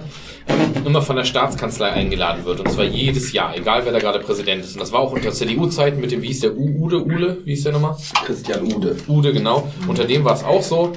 immer 0.85 1.01
von 1.01 1.15
der 1.15 1.23
Staatskanzlei 1.23 1.91
eingeladen 1.91 2.45
wird. 2.45 2.59
Und 2.59 2.71
zwar 2.71 2.85
jedes 2.85 3.31
Jahr, 3.33 3.55
egal 3.57 3.85
wer 3.85 3.91
da 3.91 3.99
gerade 3.99 4.19
Präsident 4.19 4.63
ist. 4.63 4.73
Und 4.73 4.81
das 4.81 4.91
war 4.91 4.99
auch 4.99 5.11
unter 5.11 5.31
CDU-Zeiten 5.31 5.99
mit 5.99 6.11
dem, 6.11 6.21
wie 6.21 6.27
hieß 6.27 6.41
der, 6.41 6.55
U 6.55 6.85
Ude, 6.85 7.03
Ule, 7.03 7.37
wie 7.43 7.51
hieß 7.51 7.63
der 7.63 7.73
nochmal? 7.73 7.95
Christian 8.25 8.63
Ude. 8.63 8.95
Ude, 9.07 9.33
genau. 9.33 9.67
Unter 9.87 10.05
dem 10.05 10.23
war 10.23 10.35
es 10.35 10.43
auch 10.43 10.61
so. 10.61 10.93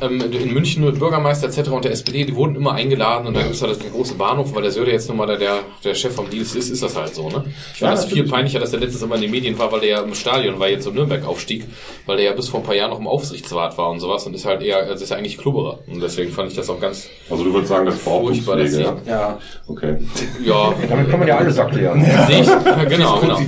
Ähm, 0.00 0.20
in 0.32 0.52
München 0.52 0.84
mit 0.84 0.98
Bürgermeister 0.98 1.46
etc. 1.48 1.70
und 1.70 1.84
der 1.84 1.92
SPD, 1.92 2.24
die 2.24 2.34
wurden 2.34 2.56
immer 2.56 2.72
eingeladen 2.72 3.26
und 3.26 3.34
dann 3.34 3.44
gibt 3.44 3.54
es 3.56 3.62
halt 3.62 3.82
den 3.82 3.92
großen 3.92 4.16
Bahnhof, 4.16 4.54
weil 4.54 4.62
der 4.62 4.70
Söder 4.70 4.90
jetzt 4.90 5.08
nun 5.08 5.18
mal 5.18 5.26
der, 5.26 5.36
der, 5.36 5.58
der 5.84 5.94
Chef 5.94 6.14
vom 6.14 6.30
Deals 6.30 6.54
ist, 6.54 6.70
ist 6.70 6.82
das 6.82 6.96
halt 6.96 7.14
so, 7.14 7.28
ne? 7.28 7.44
Ich 7.74 7.80
fand 7.80 7.80
Ja, 7.80 7.90
das 7.90 8.06
viel 8.06 8.24
peinlicher, 8.26 8.58
dass 8.58 8.70
der 8.70 8.80
letztes 8.80 9.02
immer 9.02 9.16
in 9.16 9.20
den 9.22 9.30
Medien 9.30 9.58
war, 9.58 9.70
weil 9.70 9.80
der 9.80 9.88
ja 9.90 10.00
im 10.02 10.14
Stadion 10.14 10.58
war, 10.58 10.68
jetzt 10.68 10.84
so 10.84 10.90
Nürnberg 10.90 11.26
aufstieg, 11.26 11.64
weil 12.06 12.16
der 12.16 12.26
ja 12.26 12.32
bis 12.32 12.48
vor 12.48 12.60
ein 12.60 12.62
paar 12.66 12.74
Jahren 12.74 12.90
noch 12.90 12.98
im 13.00 13.06
Aufsichtsrat 13.06 13.76
war 13.76 13.90
und 13.90 14.00
sowas 14.00 14.26
und 14.26 14.34
ist 14.34 14.46
halt 14.46 14.62
eher, 14.62 14.78
also 14.78 15.04
ist 15.04 15.10
ja 15.10 15.16
eigentlich 15.16 15.36
Klubberer. 15.38 15.80
Und 15.86 16.00
deswegen 16.02 16.32
fand 16.32 16.48
ich 16.50 16.56
das 16.56 16.70
auch 16.70 16.80
ganz, 16.80 17.08
Also 17.30 17.44
du 17.44 17.52
würdest 17.52 17.68
sagen, 17.68 17.86
das 17.86 17.98
Furchtbar, 17.98 18.56
das 18.56 18.72
Brauchtumspflege, 18.72 19.02
ja? 19.06 19.12
Ja, 19.18 19.38
Okay. 19.68 19.96
ja, 20.44 20.74
damit 20.88 21.10
kann 21.10 21.18
man 21.18 21.28
ja 21.28 21.36
alles 21.38 21.56
erklären. 21.58 22.00
sehe 22.26 22.40
ich, 22.40 22.46
ja, 22.46 22.84
genau, 22.84 23.20
genau. 23.20 23.38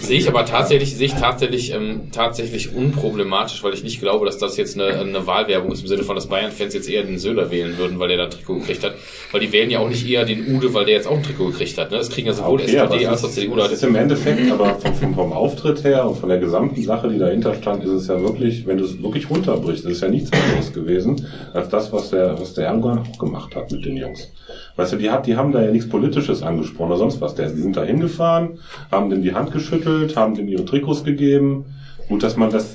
Sehe 0.00 0.18
ich 0.18 0.28
aber 0.28 0.44
tatsächlich, 0.46 0.96
sehe 0.96 1.06
ich 1.06 1.14
tatsächlich, 1.14 1.72
ähm, 1.72 2.10
tatsächlich 2.12 2.74
unproblematisch, 2.74 3.62
weil 3.62 3.72
ich 3.74 3.82
nicht 3.82 4.00
glaube, 4.00 4.26
dass 4.26 4.38
das 4.38 4.56
jetzt 4.56 4.78
eine, 4.78 4.98
eine 4.98 5.26
Wahlwerbung 5.26 5.65
ist 5.72 5.82
im 5.82 5.88
Sinne 5.88 6.02
von, 6.02 6.16
dass 6.16 6.26
Bayern-Fans 6.26 6.74
jetzt 6.74 6.88
eher 6.88 7.02
den 7.02 7.18
Söder 7.18 7.50
wählen 7.50 7.76
würden, 7.78 7.98
weil 7.98 8.08
der 8.08 8.18
da 8.18 8.24
ein 8.24 8.30
Trikot 8.30 8.58
gekriegt 8.60 8.84
hat. 8.84 8.94
Weil 9.32 9.40
die 9.40 9.52
wählen 9.52 9.70
ja 9.70 9.80
auch 9.80 9.88
nicht 9.88 10.08
eher 10.08 10.24
den 10.24 10.54
Ude, 10.54 10.72
weil 10.74 10.84
der 10.84 10.94
jetzt 10.94 11.06
auch 11.06 11.16
ein 11.16 11.22
Trikot 11.22 11.46
gekriegt 11.46 11.76
hat. 11.78 11.90
Ne? 11.90 11.98
Das 11.98 12.10
kriegen 12.10 12.26
ja 12.26 12.32
sowohl 12.32 12.60
Okay, 12.60 12.76
SPD 12.76 13.06
als 13.06 13.24
auch 13.24 13.30
CDU. 13.30 13.56
das 13.56 13.72
ist 13.72 13.84
im 13.84 13.94
Endeffekt, 13.94 14.50
aber 14.50 14.74
vom, 14.76 15.14
vom, 15.14 15.32
Auftritt 15.32 15.84
her 15.84 16.08
und 16.08 16.16
von 16.16 16.28
der 16.28 16.38
gesamten 16.38 16.82
Sache, 16.82 17.08
die 17.08 17.18
dahinter 17.18 17.54
stand, 17.54 17.84
ist 17.84 17.90
es 17.90 18.06
ja 18.08 18.20
wirklich, 18.20 18.66
wenn 18.66 18.78
du 18.78 18.84
es 18.84 19.02
wirklich 19.02 19.28
runterbrichst, 19.28 19.84
ist 19.84 19.92
es 19.96 20.00
ja 20.00 20.08
nichts 20.08 20.30
anderes 20.32 20.72
gewesen, 20.72 21.26
als 21.52 21.68
das, 21.68 21.92
was 21.92 22.10
der, 22.10 22.38
was 22.40 22.54
der 22.54 22.66
Erdogan 22.66 23.00
auch 23.00 23.18
gemacht 23.18 23.54
hat 23.54 23.70
mit 23.70 23.84
den 23.84 23.96
Jungs. 23.96 24.30
Weißt 24.76 24.92
du, 24.92 24.96
die, 24.96 25.10
hat, 25.10 25.26
die 25.26 25.36
haben 25.36 25.52
da 25.52 25.62
ja 25.62 25.70
nichts 25.70 25.88
Politisches 25.88 26.42
angesprochen 26.42 26.90
oder 26.90 26.98
sonst 26.98 27.20
was. 27.20 27.34
Die 27.34 27.48
sind 27.48 27.76
da 27.76 27.82
hingefahren, 27.82 28.58
haben 28.90 29.10
denen 29.10 29.22
die 29.22 29.34
Hand 29.34 29.52
geschüttelt, 29.52 30.16
haben 30.16 30.34
denen 30.34 30.48
ihre 30.48 30.64
Trikots 30.64 31.04
gegeben. 31.04 31.64
Gut, 32.08 32.22
dass 32.22 32.36
man 32.36 32.50
das, 32.50 32.74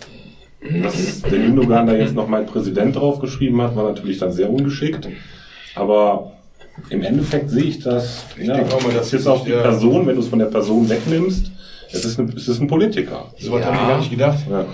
dass 0.61 1.21
der 1.23 1.39
Gündogan 1.39 1.87
da 1.87 1.93
jetzt 1.95 2.13
noch 2.13 2.27
mein 2.27 2.45
Präsident 2.45 2.95
draufgeschrieben 2.95 3.61
hat, 3.61 3.75
war 3.75 3.85
natürlich 3.85 4.19
dann 4.19 4.31
sehr 4.31 4.49
ungeschickt. 4.49 5.07
Aber 5.75 6.33
im 6.89 7.01
Endeffekt 7.03 7.49
sehe 7.49 7.63
ich 7.63 7.79
das, 7.79 8.25
ja, 8.41 8.55
denke 8.55 8.75
auch 8.75 8.83
mal, 8.83 8.93
das 8.93 9.11
ist 9.13 9.27
auch 9.27 9.43
die 9.43 9.51
der- 9.51 9.61
Person, 9.61 10.05
wenn 10.05 10.15
du 10.15 10.21
es 10.21 10.27
von 10.27 10.39
der 10.39 10.45
Person 10.47 10.87
wegnimmst, 10.89 11.51
es 11.91 12.05
ist 12.05 12.19
ein, 12.19 12.33
es 12.35 12.47
ist 12.47 12.61
ein 12.61 12.67
Politiker. 12.67 13.31
So 13.39 13.51
was 13.51 13.61
Ja. 13.61 13.67
habe 13.67 13.75
ich 13.75 13.81
gar 13.87 13.97
nicht 13.99 14.11
gedacht. 14.11 14.39
Ja, 14.49 14.65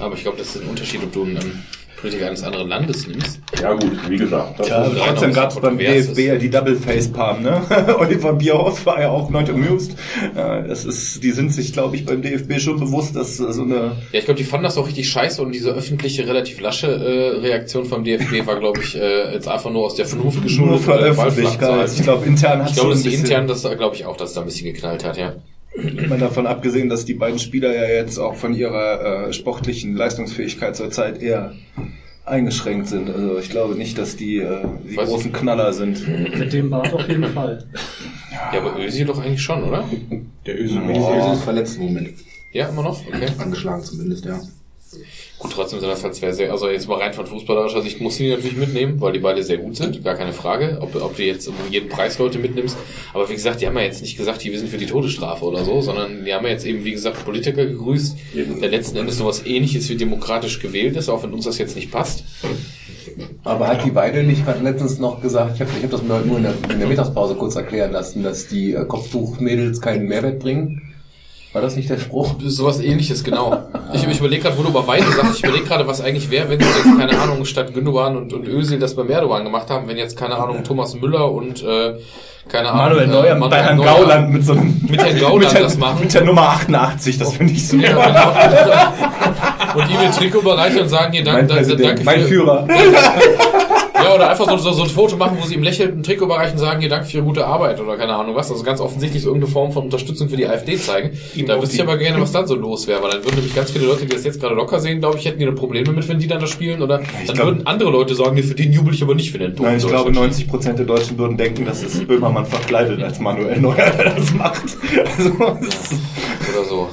Aber 0.00 0.14
ich 0.14 0.22
glaube, 0.22 0.38
das 0.38 0.54
ist 0.54 0.62
ein 0.62 0.68
Unterschied, 0.68 1.02
ob 1.02 1.12
du 1.12 1.24
einen 1.24 1.64
Politiker 2.04 2.26
eines 2.26 2.42
anderen 2.42 2.68
Landes 2.68 3.06
nimmst. 3.06 3.40
ja 3.62 3.72
gut, 3.72 3.92
wie 4.10 4.18
gesagt. 4.18 4.60
Das 4.60 4.68
Ja, 4.68 4.82
ist, 4.84 4.90
aber 4.90 4.98
Ja, 4.98 5.06
trotzdem 5.06 5.32
gab 5.32 5.50
es 5.50 5.56
beim. 5.58 5.78
DFB 5.78 6.18
ja 6.18 6.36
die 6.36 6.50
Double 6.50 6.76
Face 6.76 7.08
Palm, 7.10 7.42
ne? 7.42 7.62
Oliver 7.98 8.34
Bierhaus 8.34 8.84
war 8.84 9.00
ja 9.00 9.08
auch 9.08 9.30
not 9.30 9.48
amused. 9.48 9.96
Ja, 10.36 10.60
das 10.60 10.84
ist, 10.84 11.22
die 11.22 11.30
sind 11.30 11.50
sich, 11.50 11.72
glaube 11.72 11.96
ich, 11.96 12.04
beim 12.04 12.20
DFB 12.20 12.60
schon 12.60 12.78
bewusst, 12.78 13.16
dass 13.16 13.38
so 13.38 13.62
eine 13.62 13.74
Ja, 14.12 14.18
ich 14.18 14.26
glaube, 14.26 14.36
die 14.36 14.44
fanden 14.44 14.64
das 14.64 14.76
auch 14.76 14.86
richtig 14.86 15.08
scheiße 15.08 15.40
und 15.40 15.52
diese 15.52 15.70
öffentliche, 15.70 16.26
relativ 16.28 16.60
lasche 16.60 16.88
äh, 16.88 17.38
Reaktion 17.40 17.86
vom 17.86 18.04
DFB 18.04 18.46
war, 18.46 18.60
glaube 18.60 18.80
ich, 18.82 18.94
äh, 18.96 19.32
jetzt 19.32 19.48
einfach 19.48 19.70
nur 19.70 19.86
aus 19.86 19.94
der 19.94 20.04
Vernunft 20.04 20.36
nur 20.36 20.44
geschuldet. 20.44 20.80
für 20.80 20.92
äh, 20.92 21.14
Ball 21.14 21.14
flach 21.14 21.24
zu 21.24 21.28
Öffentlichkeit. 21.30 21.70
halten. 21.72 21.92
Ich 21.96 22.02
glaube, 22.02 22.26
intern 22.26 22.62
hat 22.62 22.68
Ich 22.68 22.74
glaube, 22.76 22.90
dass 22.90 23.02
die 23.02 23.14
intern, 23.14 23.46
das 23.46 23.62
glaube 23.62 23.96
ich 23.96 24.04
auch, 24.04 24.18
dass 24.18 24.34
da 24.34 24.40
ein 24.40 24.46
bisschen 24.46 24.66
geknallt 24.70 25.04
hat, 25.04 25.16
ja. 25.16 25.32
Mal 26.08 26.18
davon 26.18 26.46
abgesehen, 26.46 26.88
dass 26.88 27.04
die 27.04 27.14
beiden 27.14 27.38
Spieler 27.38 27.74
ja 27.74 27.88
jetzt 27.88 28.18
auch 28.18 28.36
von 28.36 28.54
ihrer 28.54 29.28
äh, 29.28 29.32
sportlichen 29.32 29.96
Leistungsfähigkeit 29.96 30.76
zurzeit 30.76 31.20
eher 31.20 31.54
eingeschränkt 32.24 32.88
sind. 32.88 33.10
Also 33.10 33.38
ich 33.38 33.50
glaube 33.50 33.74
nicht, 33.74 33.98
dass 33.98 34.16
die 34.16 34.38
äh, 34.38 34.64
die 34.88 34.96
Weiß 34.96 35.08
großen 35.08 35.32
Knaller 35.32 35.72
sind. 35.72 36.06
Mit 36.38 36.52
dem 36.52 36.70
Bart 36.70 36.92
auf 36.92 37.08
jeden 37.08 37.24
Fall. 37.24 37.64
Ja, 38.52 38.60
aber 38.60 38.78
Özil 38.78 39.06
doch 39.06 39.18
eigentlich 39.18 39.42
schon, 39.42 39.64
oder? 39.64 39.84
Der 40.46 40.60
Öse. 40.60 40.78
Öse 40.80 41.32
ist 41.32 41.42
verletzt 41.42 41.76
im 41.76 41.86
Moment. 41.86 42.10
Ja, 42.52 42.68
immer 42.68 42.82
noch? 42.82 43.06
Okay. 43.06 43.26
Angeschlagen 43.38 43.82
zumindest, 43.82 44.24
ja. 44.24 44.40
Gut, 45.44 45.52
trotzdem 45.52 45.78
sind 45.80 45.90
das 45.90 46.02
halt 46.02 46.14
zwei 46.14 46.32
sehr, 46.32 46.50
also 46.50 46.70
jetzt 46.70 46.88
mal 46.88 46.98
rein 46.98 47.12
von 47.12 47.26
fußballerischer 47.26 47.82
Sicht 47.82 48.00
muss 48.00 48.16
die 48.16 48.30
natürlich 48.30 48.56
mitnehmen, 48.56 48.98
weil 49.02 49.12
die 49.12 49.18
beide 49.18 49.42
sehr 49.42 49.58
gut 49.58 49.76
sind, 49.76 50.02
gar 50.02 50.14
keine 50.14 50.32
Frage, 50.32 50.78
ob, 50.80 50.94
ob 50.96 51.16
du 51.18 51.22
jetzt 51.22 51.46
um 51.48 51.54
jeden 51.68 51.90
Preis 51.90 52.18
Leute 52.18 52.38
mitnimmst. 52.38 52.78
Aber 53.12 53.28
wie 53.28 53.34
gesagt, 53.34 53.60
die 53.60 53.66
haben 53.66 53.76
ja 53.76 53.82
jetzt 53.82 54.00
nicht 54.00 54.16
gesagt, 54.16 54.42
die 54.42 54.52
wir 54.52 54.58
sind 54.58 54.70
für 54.70 54.78
die 54.78 54.86
Todesstrafe 54.86 55.44
oder 55.44 55.62
so, 55.62 55.82
sondern 55.82 56.24
die 56.24 56.32
haben 56.32 56.46
ja 56.46 56.52
jetzt 56.52 56.64
eben, 56.64 56.82
wie 56.86 56.92
gesagt, 56.92 57.22
Politiker 57.26 57.66
gegrüßt, 57.66 58.16
der 58.62 58.70
letzten 58.70 58.96
Endes 58.96 59.18
sowas 59.18 59.44
ähnliches 59.44 59.86
wie 59.90 59.96
demokratisch 59.96 60.60
gewählt 60.60 60.96
ist, 60.96 61.10
auch 61.10 61.22
wenn 61.22 61.34
uns 61.34 61.44
das 61.44 61.58
jetzt 61.58 61.76
nicht 61.76 61.90
passt. 61.92 62.24
Aber 63.44 63.68
hat 63.68 63.84
die 63.84 63.94
Weidel 63.94 64.24
nicht 64.24 64.46
gerade 64.46 64.64
letztens 64.64 64.98
noch 64.98 65.20
gesagt, 65.20 65.56
ich 65.56 65.60
habe 65.60 65.70
ich 65.76 65.84
hab 65.84 65.90
das 65.90 66.02
mir 66.02 66.14
heute 66.14 66.26
nur 66.26 66.38
in 66.38 66.44
der, 66.44 66.54
in 66.70 66.78
der 66.78 66.88
Mittagspause 66.88 67.34
kurz 67.34 67.54
erklären 67.54 67.92
lassen, 67.92 68.22
dass 68.22 68.48
die 68.48 68.72
äh, 68.72 68.86
Kopftuchmädels 68.86 69.82
keinen 69.82 70.08
Mehrwert 70.08 70.38
bringen? 70.38 70.93
War 71.54 71.62
das 71.62 71.76
nicht 71.76 71.88
der 71.88 72.00
Spruch? 72.00 72.34
Sowas 72.44 72.80
ähnliches, 72.80 73.22
genau. 73.22 73.62
Ich, 73.92 74.04
ich 74.04 74.18
überlege 74.18 74.42
gerade, 74.42 74.58
wo 74.58 74.62
du 74.64 74.70
über 74.70 74.88
Weide 74.88 75.06
sagst, 75.12 75.36
ich 75.38 75.44
überlege 75.44 75.64
gerade, 75.64 75.86
was 75.86 76.00
eigentlich 76.00 76.28
wäre, 76.28 76.50
wenn 76.50 76.58
sie 76.58 76.66
jetzt, 76.66 76.98
keine 76.98 77.16
Ahnung, 77.16 77.44
statt 77.44 77.72
Gündogan 77.72 78.16
und, 78.16 78.32
und 78.32 78.48
Özil 78.48 78.80
das 78.80 78.96
beim 78.96 79.08
Erdogan 79.08 79.44
gemacht 79.44 79.70
haben, 79.70 79.86
wenn 79.86 79.96
jetzt, 79.96 80.16
keine 80.16 80.34
Ahnung, 80.36 80.64
Thomas 80.64 80.96
Müller 80.96 81.30
und, 81.30 81.62
äh, 81.62 81.94
keine 82.48 82.68
Ahnung, 82.70 82.98
Manuel 82.98 83.06
Neuer 83.08 83.36
äh, 83.36 83.48
bei 83.48 83.62
Herrn 83.62 83.78
Gauland 83.78 84.32
mit 84.32 84.44
so 84.44 84.52
einem 84.52 84.80
mit 84.88 85.02
Herrn 85.02 85.18
Gauland 85.20 85.44
mit 85.44 85.52
der, 85.52 85.62
das 85.62 85.78
machen. 85.78 86.00
mit 86.00 86.14
der 86.14 86.24
Nummer 86.24 86.42
88, 86.42 87.18
das 87.18 87.32
finde 87.34 87.52
ich 87.52 87.66
super. 87.68 87.84
Ja, 87.84 88.06
genau. 89.72 89.82
und 89.82 89.90
ihm 89.90 90.00
den 90.00 90.12
Trikot 90.12 90.40
überreichen 90.40 90.80
und 90.82 90.88
sagen, 90.88 91.12
hier, 91.12 91.24
danke, 91.24 91.46
danke, 91.46 91.76
danke 91.76 92.04
mein 92.04 92.20
für, 92.20 92.28
Führer. 92.28 92.66
Ja, 94.04 94.14
oder 94.14 94.30
einfach 94.30 94.58
so, 94.58 94.72
so, 94.72 94.82
ein 94.82 94.88
Foto 94.88 95.16
machen, 95.16 95.38
wo 95.40 95.46
sie 95.46 95.54
ihm 95.54 95.62
lächelnd 95.62 95.96
ein 95.96 96.02
Trikot 96.02 96.26
überreichen 96.26 96.54
und 96.54 96.58
sagen, 96.58 96.80
hier, 96.80 96.90
danke 96.90 97.06
für 97.06 97.16
Ihre 97.18 97.24
gute 97.24 97.46
Arbeit 97.46 97.80
oder 97.80 97.96
keine 97.96 98.14
Ahnung 98.14 98.34
was. 98.34 98.50
Also 98.50 98.62
ganz 98.62 98.80
offensichtlich 98.80 99.24
irgendeine 99.24 99.50
Form 99.50 99.72
von 99.72 99.84
Unterstützung 99.84 100.28
für 100.28 100.36
die 100.36 100.46
AfD 100.46 100.76
zeigen. 100.76 101.16
da 101.46 101.60
wüsste 101.60 101.76
ich 101.76 101.82
aber 101.82 101.96
gerne, 101.96 102.20
was 102.20 102.30
dann 102.30 102.46
so 102.46 102.54
los 102.54 102.86
wäre, 102.86 103.02
weil 103.02 103.12
dann 103.12 103.24
würden 103.24 103.36
nämlich 103.36 103.54
ganz 103.54 103.70
viele 103.70 103.86
Leute, 103.86 104.02
die 104.04 104.12
das 104.12 104.24
jetzt 104.24 104.40
gerade 104.40 104.54
locker 104.54 104.78
sehen, 104.78 105.00
glaube 105.00 105.16
ich, 105.18 105.24
hätten 105.24 105.38
die 105.38 105.46
ein 105.46 105.54
Problem 105.54 105.84
damit, 105.86 106.06
wenn 106.06 106.18
die 106.18 106.26
dann 106.26 106.40
das 106.40 106.50
spielen. 106.50 106.82
Oder 106.82 106.98
dann 106.98 107.06
glaub- 107.34 107.46
würden 107.46 107.66
andere 107.66 107.90
Leute 107.90 108.14
sagen, 108.14 108.34
nee, 108.34 108.42
für 108.42 108.54
den 108.54 108.72
jubel 108.72 108.92
ich 108.92 109.02
aber 109.02 109.14
nicht 109.14 109.32
für 109.32 109.38
den 109.38 109.56
Tod. 109.56 109.64
Nein, 109.64 109.78
ich 109.78 109.86
glaube, 109.86 110.10
das- 110.10 110.20
90 110.20 110.48
Prozent 110.48 110.78
der 110.78 110.86
Deutschen 110.86 111.16
würden 111.16 111.38
denken, 111.38 111.64
dass 111.64 111.82
es 111.82 111.98
Böhmermann 112.34 112.46
verkleidet 112.46 113.02
als 113.02 113.18
Manuel 113.20 113.60
Neuer, 113.60 113.90
der 113.90 114.14
das 114.14 114.32
macht. 114.34 114.64
Also, 115.16 115.34
Oder 115.38 116.64
so. 116.68 116.90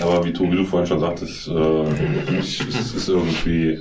Aber 0.00 0.24
wie, 0.24 0.32
du- 0.32 0.50
wie 0.50 0.56
du 0.56 0.64
vorhin 0.64 0.86
schon 0.86 1.00
sagtest, 1.00 1.48
äh, 1.48 2.38
ich, 2.38 2.60
es 2.60 2.94
ist 2.94 3.08
irgendwie, 3.08 3.78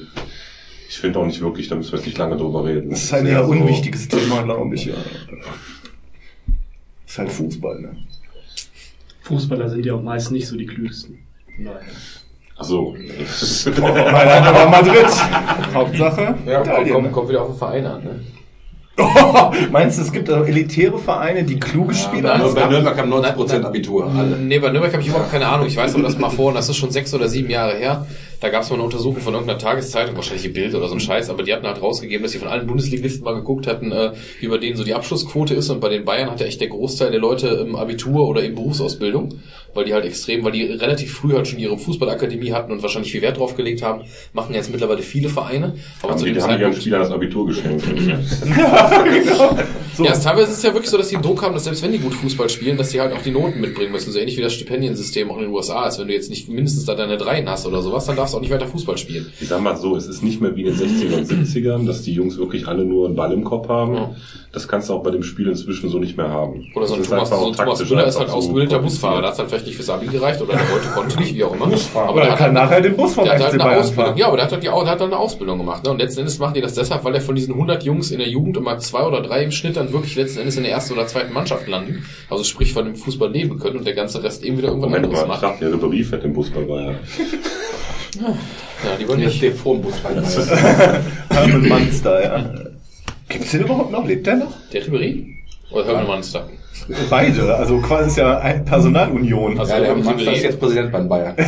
ich 0.89 0.97
finde 0.97 1.19
auch 1.19 1.25
nicht 1.25 1.41
wirklich, 1.41 1.67
da 1.67 1.75
müssen 1.75 1.91
wir 1.91 1.97
jetzt 1.99 2.05
nicht 2.05 2.17
lange 2.17 2.37
drüber 2.37 2.63
reden. 2.65 2.89
das 2.91 3.03
ist 3.03 3.13
ein 3.13 3.25
eher 3.25 3.43
so- 3.43 3.51
unwichtiges 3.51 4.07
Thema, 4.07 4.43
glaube 4.43 4.75
ich. 4.75 4.85
Ja. 4.85 4.93
ist 7.05 7.17
halt 7.17 7.31
Fußball, 7.31 7.81
ne? 7.81 7.97
Fußballer 9.23 9.69
sind 9.69 9.85
ja 9.85 9.95
auch 9.95 10.01
meist 10.03 10.31
nicht 10.31 10.47
so 10.47 10.55
die 10.55 10.65
klügsten. 10.67 11.19
Nein. 11.57 11.73
Ach 12.57 12.63
so. 12.63 12.91
Mailand 12.93 14.47
oder 14.47 14.69
Madrid. 14.69 15.05
Hauptsache. 15.73 16.35
Ja, 16.45 16.61
kommt, 16.61 17.03
ne? 17.03 17.11
kommt 17.11 17.29
wieder 17.29 17.41
auf 17.41 17.49
den 17.49 17.57
Verein 17.57 17.85
an. 17.85 18.03
Ne? 18.03 18.19
Meinst 19.71 19.97
du, 19.97 20.03
es 20.03 20.11
gibt 20.11 20.29
auch 20.29 20.45
elitäre 20.45 20.97
Vereine, 20.97 21.43
die 21.43 21.59
kluge 21.59 21.93
Spieler 21.93 22.29
nein, 22.29 22.41
Also 22.41 22.55
haben? 22.55 22.69
bei 22.69 22.71
Nürnberg 22.71 22.97
haben 22.97 23.13
90% 23.13 23.63
Abitur, 23.63 24.09
alle. 24.13 24.37
Nee, 24.37 24.59
bei 24.59 24.69
Nürnberg 24.69 24.93
habe 24.93 25.01
ich 25.03 25.09
überhaupt 25.09 25.31
keine 25.31 25.47
Ahnung. 25.47 25.67
Ich 25.67 25.75
weiß 25.75 25.95
aber 25.95 26.03
das 26.03 26.17
mal 26.17 26.29
vor, 26.29 26.47
und 26.47 26.55
das 26.55 26.69
ist 26.69 26.77
schon 26.77 26.91
sechs 26.91 27.13
oder 27.13 27.27
sieben 27.27 27.49
Jahre 27.49 27.75
her. 27.75 28.07
Da 28.39 28.49
gab 28.49 28.63
es 28.63 28.69
mal 28.69 28.75
eine 28.75 28.83
Untersuchung 28.83 29.21
von 29.21 29.33
irgendeiner 29.33 29.59
Tageszeitung, 29.59 30.15
wahrscheinlich 30.15 30.43
die 30.43 30.49
Bild 30.49 30.75
oder 30.75 30.87
so 30.87 30.93
ein 30.93 30.99
Scheiß, 30.99 31.29
aber 31.29 31.43
die 31.43 31.53
hatten 31.53 31.65
halt 31.65 31.81
rausgegeben, 31.81 32.23
dass 32.23 32.31
sie 32.31 32.37
von 32.39 32.47
allen 32.47 32.67
Bundesligisten 32.67 33.23
mal 33.23 33.33
geguckt 33.33 33.67
hatten, 33.67 33.91
äh, 33.91 34.11
wie 34.39 34.47
bei 34.47 34.57
denen 34.57 34.77
so 34.77 34.83
die 34.83 34.93
Abschlussquote 34.93 35.53
ist. 35.55 35.69
Und 35.69 35.81
bei 35.81 35.89
den 35.89 36.05
Bayern 36.05 36.29
hat 36.31 36.39
ja 36.39 36.45
echt 36.45 36.61
der 36.61 36.69
Großteil 36.69 37.11
der 37.11 37.19
Leute 37.19 37.47
im 37.47 37.75
Abitur 37.75 38.27
oder 38.27 38.43
in 38.43 38.55
Berufsausbildung, 38.55 39.39
weil 39.75 39.85
die 39.85 39.93
halt 39.93 40.05
extrem, 40.05 40.43
weil 40.43 40.53
die 40.53 40.63
relativ 40.63 41.13
früh 41.13 41.33
halt 41.33 41.47
schon 41.47 41.59
ihre 41.59 41.77
Fußballakademie 41.77 42.53
hatten 42.53 42.71
und 42.71 42.81
wahrscheinlich 42.81 43.11
viel 43.11 43.21
Wert 43.21 43.37
drauf 43.37 43.55
gelegt 43.55 43.83
haben, 43.83 44.03
machen 44.33 44.55
jetzt 44.55 44.71
mittlerweile 44.71 45.01
viele 45.01 45.29
Vereine. 45.29 45.75
Aber 46.01 46.13
Haben 46.13 46.19
zu 46.19 46.25
die, 46.25 46.31
dem 46.31 46.37
die 46.37 46.41
haben 46.41 46.51
Zeitpunkt 46.51 46.77
Spielern 46.77 47.01
das 47.01 47.11
Abitur 47.11 47.47
geschenkt. 47.47 47.85
ja, 49.99 50.11
es 50.11 50.21
teilweise 50.21 50.51
ist 50.51 50.57
es 50.57 50.63
ja 50.63 50.73
wirklich 50.73 50.89
so, 50.89 50.97
dass 50.97 51.09
die 51.09 51.15
den 51.15 51.21
Druck 51.21 51.43
haben, 51.43 51.53
dass 51.53 51.65
selbst 51.65 51.83
wenn 51.83 51.91
die 51.91 51.99
gut 51.99 52.13
Fußball 52.13 52.49
spielen, 52.49 52.77
dass 52.77 52.89
die 52.89 53.01
halt 53.01 53.13
auch 53.13 53.21
die 53.21 53.31
Noten 53.31 53.59
mitbringen 53.59 53.91
müssen. 53.91 54.11
So 54.11 54.19
ähnlich 54.19 54.37
wie 54.37 54.41
das 54.41 54.53
Stipendiensystem 54.53 55.29
auch 55.29 55.37
in 55.37 55.43
den 55.43 55.51
USA 55.51 55.87
ist. 55.87 55.99
Wenn 55.99 56.07
du 56.07 56.13
jetzt 56.13 56.29
nicht 56.29 56.49
mindestens 56.49 56.85
da 56.85 56.95
deine 56.95 57.17
Dreien 57.17 57.49
hast 57.49 57.65
oder 57.65 57.81
sowas, 57.81 58.05
dann 58.05 58.15
darfst 58.15 58.33
du 58.33 58.37
auch 58.37 58.41
nicht 58.41 58.51
weiter 58.51 58.67
Fußball 58.67 58.97
spielen. 58.97 59.31
Ich 59.39 59.49
sag 59.49 59.61
mal 59.61 59.75
so, 59.75 59.95
es 59.95 60.07
ist 60.07 60.23
nicht 60.23 60.41
mehr 60.41 60.55
wie 60.55 60.63
in 60.63 60.77
den 60.77 60.77
60er 60.77 61.17
und 61.17 61.27
70ern, 61.27 61.85
dass 61.85 62.01
die 62.01 62.13
Jungs 62.13 62.37
wirklich 62.37 62.67
alle 62.67 62.85
nur 62.85 63.07
einen 63.07 63.15
Ball 63.15 63.31
im 63.33 63.43
Kopf 63.43 63.67
haben. 63.67 63.95
Ja. 63.95 64.15
Das 64.51 64.67
kannst 64.67 64.89
du 64.89 64.93
auch 64.93 65.03
bei 65.03 65.11
dem 65.11 65.23
Spiel 65.23 65.47
inzwischen 65.47 65.89
so 65.89 65.99
nicht 65.99 66.15
mehr 66.15 66.29
haben. 66.29 66.71
Oder 66.75 66.87
so 66.87 66.95
ein 66.95 67.03
Thomas, 67.03 67.29
so 67.29 67.47
ein 67.47 67.53
Thomas 67.53 67.89
Müller 67.89 68.07
ist 68.07 68.17
halt 68.17 68.29
ausgebildeter. 68.29 68.79
Busfahrer. 68.79 69.21
Der 69.21 69.31
hat 69.31 69.39
halt 69.39 69.49
vielleicht 69.49 69.64
nicht 69.65 69.75
fürs 69.75 69.89
Abi 69.89 70.07
gereicht 70.07 70.41
oder 70.41 70.53
der 70.53 70.69
wollte, 70.71 70.87
konnte 70.89 71.19
nicht, 71.19 71.33
wie 71.35 71.43
auch 71.43 71.53
immer. 71.53 71.65
Aber 71.95 72.21
der 72.21 72.23
er 72.25 72.31
hat 72.31 72.37
kann 72.37 72.45
halt, 72.45 72.53
nachher 72.53 72.81
den 72.81 72.95
Bus 72.95 73.15
der 73.15 73.25
hat 73.25 73.31
halt 73.41 73.53
eine 73.53 73.63
Bayern 73.63 73.79
Ausbildung. 73.79 74.05
fahren. 74.05 74.17
Ja, 74.17 74.27
aber 74.27 74.37
der 74.37 74.45
hat 74.45 74.51
halt, 74.51 74.63
die, 74.63 74.67
der 74.67 74.75
hat 74.77 74.87
halt 74.87 75.01
eine 75.01 75.17
Ausbildung 75.17 75.57
gemacht. 75.59 75.83
Ne? 75.83 75.91
Und 75.91 75.99
letzten 75.99 76.19
Endes 76.21 76.39
machen 76.39 76.53
die 76.53 76.61
das 76.61 76.73
deshalb, 76.73 77.03
weil 77.03 77.15
er 77.15 77.21
von 77.21 77.35
diesen 77.35 77.53
100 77.53 77.83
Jungs 77.83 78.11
in 78.11 78.19
der 78.19 78.27
Jugend 78.29 78.57
immer 78.57 78.77
zwei 78.79 79.03
oder 79.03 79.21
drei 79.21 79.43
im 79.43 79.51
Schnitt 79.51 79.77
dann 79.77 79.91
wirklich 79.93 80.15
letzten 80.15 80.39
Endes 80.39 80.57
in 80.57 80.63
der 80.63 80.71
ersten 80.71 80.93
oder 80.93 81.07
zweiten 81.07 81.33
Mannschaft 81.33 81.67
landen. 81.67 82.05
Also 82.29 82.43
sprich 82.43 82.73
von 82.73 82.85
dem 82.85 82.95
Fußball 82.95 83.31
leben 83.31 83.59
können 83.59 83.77
und 83.77 83.85
der 83.87 83.93
ganze 83.95 84.23
Rest 84.23 84.43
eben 84.43 84.57
wieder 84.57 84.67
irgendwann 84.69 84.89
Moment 84.91 85.05
anderes 85.05 85.27
mal, 85.27 85.35
ich 85.35 85.41
macht. 85.41 85.53
dachte, 85.61 85.65
der 85.69 85.79
Ribéry 85.79 86.03
fährt 86.05 86.23
den 86.23 86.33
Bus 86.33 86.49
bei 86.49 86.61
Bayern. 86.61 86.95
Ja, 88.19 88.95
lieber 88.97 89.17
Der 89.17 89.27
nicht. 89.27 89.41
dem 89.41 89.81
Bus 89.81 89.95
bei 90.03 90.09
Hermann 91.29 91.67
Munster, 91.67 92.23
ja. 92.23 92.45
Gibt's 93.29 93.51
den 93.51 93.61
überhaupt 93.61 93.91
noch? 93.91 94.05
Lebt 94.05 94.25
der 94.27 94.35
noch? 94.37 94.51
Der 94.71 94.83
Ribéry? 94.83 95.25
Oder 95.71 95.85
Hermann 95.87 96.07
Monster? 96.07 96.47
Beide, 97.09 97.55
also 97.55 97.79
quasi 97.79 98.09
ist 98.09 98.17
ja 98.17 98.37
eine 98.37 98.61
Personalunion. 98.63 99.59
Also 99.59 99.73
Ja, 99.73 99.79
der 99.79 99.95
Mann 99.95 100.19
ist 100.19 100.43
jetzt 100.43 100.59
Präsident 100.59 100.91
bei 100.91 100.99
den 100.99 101.09
Bayern. 101.09 101.35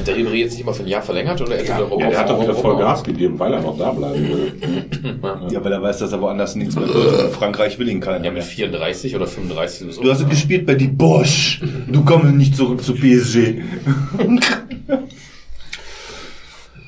hat 0.00 0.06
der 0.06 0.16
Ribéry 0.16 0.36
jetzt 0.36 0.54
nicht 0.54 0.64
mal 0.64 0.72
für 0.72 0.82
ein 0.82 0.88
Jahr 0.88 1.02
verlängert 1.02 1.40
oder 1.40 1.56
Ja, 1.62 1.78
ja, 1.78 1.86
Ja, 1.98 2.08
der 2.10 2.18
hat 2.18 2.30
doch 2.30 2.42
wieder 2.42 2.54
voll 2.54 2.76
Gas 2.78 3.04
gegeben, 3.04 3.38
weil 3.38 3.52
er 3.52 3.60
noch 3.60 3.76
da 3.78 3.92
bleiben 3.92 4.28
will. 4.28 4.52
Ja, 5.50 5.64
weil 5.64 5.72
er 5.72 5.82
weiß, 5.82 5.98
dass 5.98 6.12
er 6.12 6.20
woanders 6.20 6.54
nichts 6.56 6.74
mehr 6.76 6.88
wird. 6.88 7.32
Frankreich 7.32 7.78
will 7.78 7.88
ihn 7.88 8.00
keiner 8.00 8.24
Ja, 8.24 8.30
mit 8.30 8.34
mehr. 8.34 8.42
34 8.42 9.14
oder 9.16 9.26
35 9.26 9.84
oder 9.84 9.92
so. 9.92 10.02
Du 10.02 10.10
hast 10.10 10.28
gespielt 10.28 10.66
bei 10.66 10.74
die 10.74 10.88
Bosch. 10.88 11.60
Du 11.88 12.04
kommst 12.04 12.32
nicht 12.34 12.56
zurück 12.56 12.82
zu 12.82 12.94
PSG. 12.94 13.36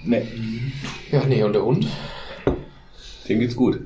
nee, 0.05 0.23
Ja, 1.11 1.23
nee, 1.29 1.43
und 1.43 1.53
der 1.53 1.65
Hund? 1.65 1.87
dem 3.29 3.41
geht's 3.41 3.57
gut. 3.57 3.81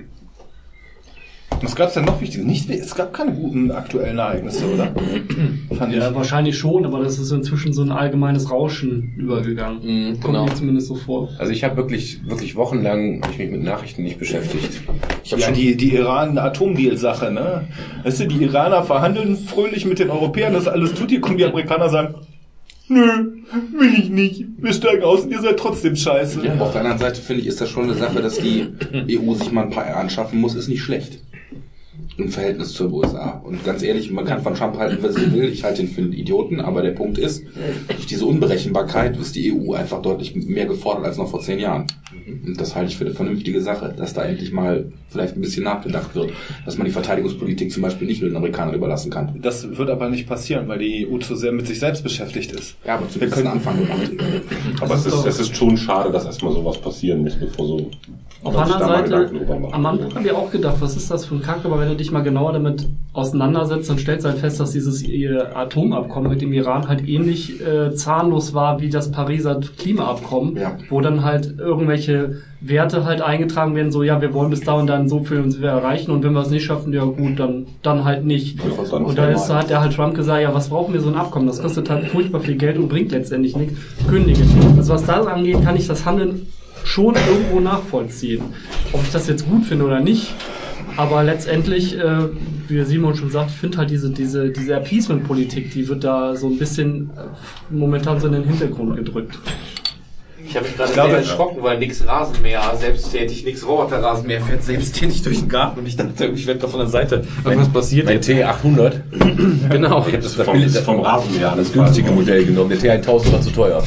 Was 1.62 1.74
gab's 1.74 1.94
denn 1.94 2.04
noch 2.04 2.20
Wichtiges? 2.20 2.46
Nicht, 2.46 2.68
es 2.70 2.94
gab 2.94 3.12
keine 3.12 3.32
guten 3.32 3.70
aktuellen 3.70 4.18
Ereignisse, 4.18 4.64
oder? 4.72 4.92
Fand 5.76 5.92
Ja, 5.94 6.08
ich. 6.10 6.14
wahrscheinlich 6.14 6.56
schon, 6.58 6.84
aber 6.84 7.02
das 7.02 7.18
ist 7.18 7.30
inzwischen 7.32 7.72
so 7.72 7.82
ein 7.82 7.90
allgemeines 7.90 8.50
Rauschen 8.50 9.14
übergegangen. 9.16 9.80
Mhm, 9.82 10.12
Kommt 10.20 10.24
genau. 10.34 10.44
mir 10.44 10.54
zumindest 10.54 10.88
so 10.88 10.94
vor. 10.94 11.30
Also 11.38 11.52
ich 11.52 11.64
habe 11.64 11.76
wirklich, 11.76 12.20
wirklich 12.28 12.56
wochenlang 12.56 13.20
hab 13.22 13.30
ich 13.32 13.38
mich 13.38 13.50
mit 13.50 13.62
Nachrichten 13.62 14.02
nicht 14.02 14.18
beschäftigt. 14.18 14.82
Ja, 15.24 15.38
schon 15.38 15.54
die, 15.54 15.76
die 15.76 15.94
Iran-Atomdeal-Sache, 15.94 17.30
ne? 17.32 17.64
Weißt 18.04 18.20
du, 18.20 18.26
die 18.28 18.42
Iraner 18.44 18.82
verhandeln 18.82 19.36
fröhlich 19.36 19.86
mit 19.86 19.98
den 19.98 20.10
Europäern, 20.10 20.52
das 20.52 20.68
alles 20.68 20.94
tut 20.94 21.10
ihr, 21.10 21.20
kommen 21.20 21.38
die 21.38 21.44
Amerikaner 21.44 21.88
sagen, 21.88 22.14
nö, 22.88 23.02
will 23.52 23.94
ich 23.94 24.10
nicht, 24.10 24.44
wir 24.58 24.72
steigen 24.72 25.02
aus 25.02 25.22
und 25.22 25.30
ihr 25.30 25.40
seid 25.40 25.58
trotzdem 25.58 25.96
scheiße. 25.96 26.40
Auf 26.58 26.72
der 26.72 26.80
anderen 26.80 26.98
Seite 26.98 27.20
finde 27.20 27.42
ich, 27.42 27.48
ist 27.48 27.60
das 27.60 27.68
schon 27.68 27.84
eine 27.84 27.94
Sache, 27.94 28.20
dass 28.20 28.38
die 28.38 28.68
EU 29.10 29.34
sich 29.34 29.52
mal 29.52 29.64
ein 29.64 29.70
paar 29.70 29.86
anschaffen 29.96 30.40
muss, 30.40 30.54
ist 30.54 30.68
nicht 30.68 30.82
schlecht. 30.82 31.20
Im 32.18 32.28
Verhältnis 32.30 32.72
zur 32.72 32.92
USA. 32.92 33.42
Und 33.44 33.64
ganz 33.64 33.82
ehrlich, 33.82 34.10
man 34.10 34.24
kann 34.24 34.42
von 34.42 34.54
Trump 34.54 34.78
halten, 34.78 35.02
was 35.02 35.16
er 35.16 35.32
will. 35.32 35.44
Ich 35.44 35.64
halte 35.64 35.82
ihn 35.82 35.88
für 35.88 36.00
einen 36.00 36.12
Idioten, 36.12 36.60
aber 36.60 36.82
der 36.82 36.92
Punkt 36.92 37.18
ist, 37.18 37.44
durch 37.88 38.06
diese 38.06 38.24
Unberechenbarkeit 38.24 39.16
ist 39.18 39.34
die 39.34 39.52
EU 39.52 39.74
einfach 39.74 40.00
deutlich 40.00 40.34
mehr 40.34 40.66
gefordert 40.66 41.04
als 41.04 41.18
noch 41.18 41.30
vor 41.30 41.40
zehn 41.40 41.58
Jahren. 41.58 41.86
Und 42.26 42.60
das 42.60 42.74
halte 42.74 42.90
ich 42.90 42.96
für 42.96 43.04
eine 43.04 43.14
vernünftige 43.14 43.60
Sache, 43.60 43.94
dass 43.96 44.14
da 44.14 44.22
endlich 44.24 44.52
mal 44.52 44.92
vielleicht 45.08 45.36
ein 45.36 45.40
bisschen 45.40 45.64
nachgedacht 45.64 46.14
wird, 46.14 46.32
dass 46.64 46.78
man 46.78 46.86
die 46.86 46.92
Verteidigungspolitik 46.92 47.70
zum 47.70 47.82
Beispiel 47.82 48.06
nicht 48.06 48.20
nur 48.20 48.30
den 48.30 48.36
Amerikanern 48.36 48.74
überlassen 48.74 49.10
kann. 49.10 49.38
Das 49.42 49.76
wird 49.76 49.90
aber 49.90 50.08
nicht 50.08 50.26
passieren, 50.26 50.68
weil 50.68 50.78
die 50.78 51.06
EU 51.06 51.18
zu 51.18 51.36
sehr 51.36 51.52
mit 51.52 51.66
sich 51.66 51.78
selbst 51.78 52.02
beschäftigt 52.02 52.52
ist. 52.52 52.76
Ja, 52.84 52.94
aber 52.94 53.08
zumindest 53.08 53.38
einen 53.38 53.48
Anfang 53.48 53.76
gemacht. 53.78 54.10
Aber 54.80 54.94
es 54.94 55.06
ist, 55.06 55.26
es 55.26 55.40
ist 55.40 55.56
schon 55.56 55.76
schade, 55.76 56.10
dass 56.10 56.24
erstmal 56.24 56.52
sowas 56.52 56.78
passieren 56.80 57.22
muss, 57.22 57.36
bevor 57.36 57.66
so 57.66 57.90
Auf 58.42 58.54
der 58.54 58.62
anderen 58.64 59.06
Seite, 59.08 59.30
am 59.72 59.86
Anfang 59.86 60.14
haben 60.14 60.24
wir 60.24 60.36
auch 60.36 60.50
gedacht, 60.50 60.76
was 60.80 60.96
ist 60.96 61.10
das 61.10 61.24
für 61.24 61.34
ein 61.34 61.42
Kack, 61.42 61.60
aber 61.64 61.80
wenn 61.80 61.88
du 61.88 61.96
dich 61.96 62.12
mal 62.12 62.22
genauer 62.22 62.52
damit 62.52 62.86
auseinandersetzt, 63.12 63.88
dann 63.88 63.98
stellst 63.98 64.24
du 64.24 64.28
halt 64.30 64.38
fest, 64.38 64.60
dass 64.60 64.72
dieses 64.72 65.04
Atomabkommen 65.54 66.30
mit 66.30 66.42
dem 66.42 66.52
Iran 66.52 66.86
halt 66.88 67.08
ähnlich 67.08 67.60
äh, 67.66 67.94
zahnlos 67.94 68.54
war 68.54 68.80
wie 68.80 68.90
das 68.90 69.10
Pariser 69.10 69.60
Klimaabkommen, 69.78 70.56
Ja. 70.56 70.76
wo 70.90 71.00
dann 71.00 71.24
halt 71.24 71.58
irgendwelche 71.58 72.42
Werte 72.60 73.04
halt 73.04 73.20
eingetragen 73.22 73.74
werden, 73.74 73.90
so 73.90 74.02
ja, 74.02 74.20
wir 74.20 74.32
wollen 74.34 74.50
bis 74.50 74.60
da 74.60 74.74
und 74.74 74.86
dann 74.86 75.08
so 75.08 75.20
viel 75.20 75.40
uns 75.40 75.58
erreichen 75.58 76.10
und 76.10 76.22
wenn 76.24 76.32
wir 76.32 76.40
es 76.40 76.50
nicht 76.50 76.64
schaffen, 76.64 76.92
ja 76.92 77.04
gut, 77.04 77.38
dann 77.38 77.66
dann 77.82 78.04
halt 78.04 78.24
nicht. 78.24 78.58
Dann 78.90 79.04
Und 79.04 79.16
da 79.18 79.28
ist, 79.28 79.52
hat 79.52 79.70
der 79.70 79.80
halt 79.80 79.94
Trump 79.94 80.14
gesagt, 80.14 80.42
ja, 80.42 80.54
was 80.54 80.68
brauchen 80.68 80.92
wir 80.94 81.00
so 81.00 81.08
ein 81.08 81.16
Abkommen? 81.16 81.46
Das 81.46 81.60
kostet 81.62 81.88
halt 81.90 82.06
furchtbar 82.08 82.40
viel 82.40 82.56
Geld 82.56 82.76
und 82.78 82.88
bringt 82.88 83.12
letztendlich 83.12 83.56
nichts. 83.56 83.74
Kündige. 84.08 84.42
Also 84.76 84.92
was 84.94 85.04
das 85.04 85.26
angeht, 85.26 85.62
kann 85.64 85.76
ich 85.76 85.86
das 85.86 86.04
Handeln 86.04 86.46
schon 86.86 87.14
irgendwo 87.28 87.60
nachvollziehen. 87.60 88.42
Ob 88.92 89.02
ich 89.02 89.10
das 89.10 89.26
jetzt 89.28 89.46
gut 89.48 89.64
finde 89.66 89.84
oder 89.84 90.00
nicht. 90.00 90.32
Aber 90.96 91.22
letztendlich, 91.24 91.98
äh, 91.98 92.20
wie 92.68 92.82
Simon 92.84 93.14
schon 93.16 93.30
sagt, 93.30 93.50
ich 93.50 93.56
finde 93.56 93.78
halt 93.78 93.90
diese, 93.90 94.08
diese, 94.10 94.48
diese 94.50 94.76
Appeasement-Politik, 94.76 95.72
die 95.72 95.86
wird 95.88 96.04
da 96.04 96.34
so 96.36 96.46
ein 96.48 96.58
bisschen 96.58 97.10
äh, 97.16 97.74
momentan 97.74 98.18
so 98.18 98.28
in 98.28 98.32
den 98.34 98.44
Hintergrund 98.44 98.96
gedrückt. 98.96 99.38
Ich 100.48 100.54
habe 100.56 100.64
mich 100.66 100.76
gerade 100.76 100.92
glaube, 100.92 101.10
sehr 101.10 101.18
erschrocken, 101.18 101.62
weil 101.62 101.78
nix 101.80 102.06
Rasenmäher, 102.06 102.62
selbsttätig, 102.78 103.44
nix 103.44 103.66
Roboterrasenmäher 103.66 104.40
fährt 104.40 104.62
selbsttätig 104.62 105.22
durch 105.22 105.40
den 105.40 105.48
Garten 105.48 105.80
und 105.80 105.86
ich 105.86 105.96
dachte, 105.96 106.26
ich 106.26 106.46
werde 106.46 106.60
da 106.60 106.68
von 106.68 106.78
der 106.80 106.88
Seite. 106.88 107.24
Was 107.42 107.68
passiert 107.68 108.06
Mein 108.06 108.14
jetzt? 108.14 108.28
T800. 108.30 108.92
Genau. 109.70 109.98
Ich 110.06 110.12
habe 110.14 110.18
das, 110.22 110.34
Vom, 110.34 110.52
billige- 110.54 110.78
vom 110.82 111.00
Rasenmäher 111.00 111.52
das 111.56 111.72
günstige 111.72 112.10
Modell 112.12 112.44
genommen. 112.46 112.70
Der 112.80 113.02
T1000 113.02 113.32
war 113.32 113.40
zu 113.40 113.50
teuer. 113.50 113.82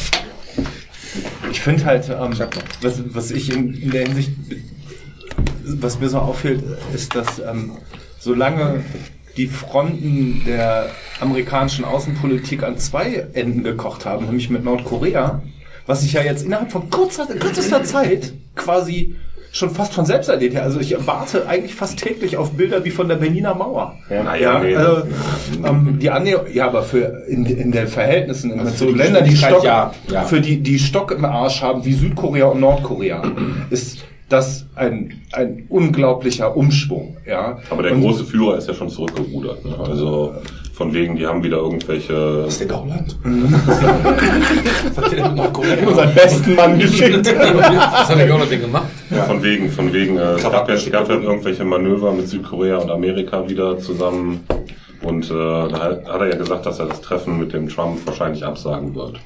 Ich 1.52 1.62
finde 1.62 1.86
halt, 1.86 2.10
ähm, 2.10 2.34
was, 2.82 3.02
was 3.14 3.32
ich 3.32 3.54
in, 3.54 3.74
in 3.74 3.92
der 3.92 4.04
Hinsicht, 4.06 4.32
was 5.64 6.00
mir 6.00 6.10
so 6.10 6.20
auffällt, 6.20 6.64
ist, 6.94 7.16
dass 7.16 7.40
ähm, 7.40 7.78
solange 8.20 8.84
die 9.38 9.48
Fronten 9.48 10.44
der 10.46 10.90
amerikanischen 11.20 11.86
Außenpolitik 11.86 12.64
an 12.64 12.78
zwei 12.78 13.28
Enden 13.34 13.64
gekocht 13.64 14.06
haben, 14.06 14.26
nämlich 14.26 14.50
mit 14.50 14.64
Nordkorea, 14.64 15.42
was 15.86 16.02
sich 16.02 16.14
ja 16.14 16.22
jetzt 16.22 16.46
innerhalb 16.46 16.72
von 16.72 16.90
kurzer, 16.90 17.26
kürzester 17.26 17.84
Zeit 17.84 18.34
quasi 18.56 19.16
schon 19.52 19.70
fast 19.70 19.94
von 19.94 20.06
selbst 20.06 20.30
erledigt 20.30 20.58
hat. 20.58 20.64
Also 20.64 20.80
ich 20.80 20.96
warte 21.08 21.48
eigentlich 21.48 21.76
fast 21.76 22.00
täglich 22.00 22.38
auf 22.38 22.52
Bilder 22.52 22.84
wie 22.86 22.92
von 22.92 23.08
der 23.08 23.16
Berliner 23.16 23.56
Mauer. 23.56 23.98
Naja, 24.10 24.60
nee. 24.60 24.76
also, 24.76 25.04
ähm, 25.66 25.98
die 26.00 26.10
Annäherung, 26.10 26.46
ja, 26.54 26.68
aber 26.68 26.84
für 26.84 27.24
in, 27.28 27.46
in 27.46 27.72
den 27.72 27.88
Verhältnissen 27.88 28.56
mit 28.56 28.78
so 28.78 28.86
die 28.88 28.94
Ländern, 28.94 29.26
die 29.26 29.36
Stock, 29.36 29.64
ja, 29.64 29.94
ja. 30.12 30.24
für 30.24 30.42
die 30.42 30.62
die 30.62 30.80
Stock 30.80 31.12
im 31.12 31.26
Arsch 31.26 31.62
haben, 31.62 31.84
wie 31.86 31.94
Südkorea 31.94 32.48
und 32.48 32.60
Nordkorea, 32.60 33.24
ist 33.70 34.06
das 34.30 34.68
ein 34.76 35.22
ein 35.32 35.66
unglaublicher 35.70 36.56
Umschwung, 36.56 37.18
ja. 37.26 37.60
Aber 37.72 37.82
der 37.84 37.94
Und- 37.94 38.02
große 38.02 38.26
Führer 38.26 38.58
ist 38.58 38.68
ja 38.68 38.74
schon 38.76 38.90
zurückgerudert. 38.90 39.66
Ne? 39.66 39.76
Also 39.80 40.36
von 40.80 40.94
wegen, 40.94 41.18
die 41.18 41.28
haben 41.28 41.44
wieder 41.44 41.58
irgendwelche. 41.58 42.14
Das 42.46 42.54
ist 42.54 42.62
der 42.62 42.68
Gauland. 42.68 43.18
Was 43.24 44.98
hat 44.98 45.12
der 45.12 45.28
denn 45.28 45.88
unseren 45.88 46.16
besten 46.16 46.56
Mann 46.56 46.80
geschickt. 46.80 47.36
Was 47.36 48.08
hat 48.08 48.18
der 48.18 48.28
Gauland 48.28 48.50
denn 48.50 48.62
gemacht? 48.62 48.88
Von 49.28 49.44
wegen, 49.44 49.70
von 49.70 49.92
wegen, 49.92 50.16
äh, 50.16 50.36
es 50.36 50.42
gab 50.42 50.70
ja, 50.70 50.76
es 50.76 50.90
gab 50.90 51.10
ja 51.10 51.16
irgendwelche 51.16 51.66
Manöver 51.66 52.14
mit 52.14 52.30
Südkorea 52.30 52.78
und 52.78 52.90
Amerika 52.90 53.48
wieder 53.50 53.78
zusammen. 53.78 54.46
Und 55.02 55.26
äh, 55.26 55.34
da 55.34 55.72
hat 55.72 56.06
hat 56.06 56.22
er 56.22 56.30
ja 56.30 56.36
gesagt, 56.36 56.66
dass 56.66 56.80
er 56.80 56.88
das 56.88 57.00
Treffen 57.02 57.40
mit 57.40 57.54
dem 57.54 57.70
Trump 57.70 58.06
wahrscheinlich 58.06 58.44
absagen 58.44 58.96
wird. 58.96 59.20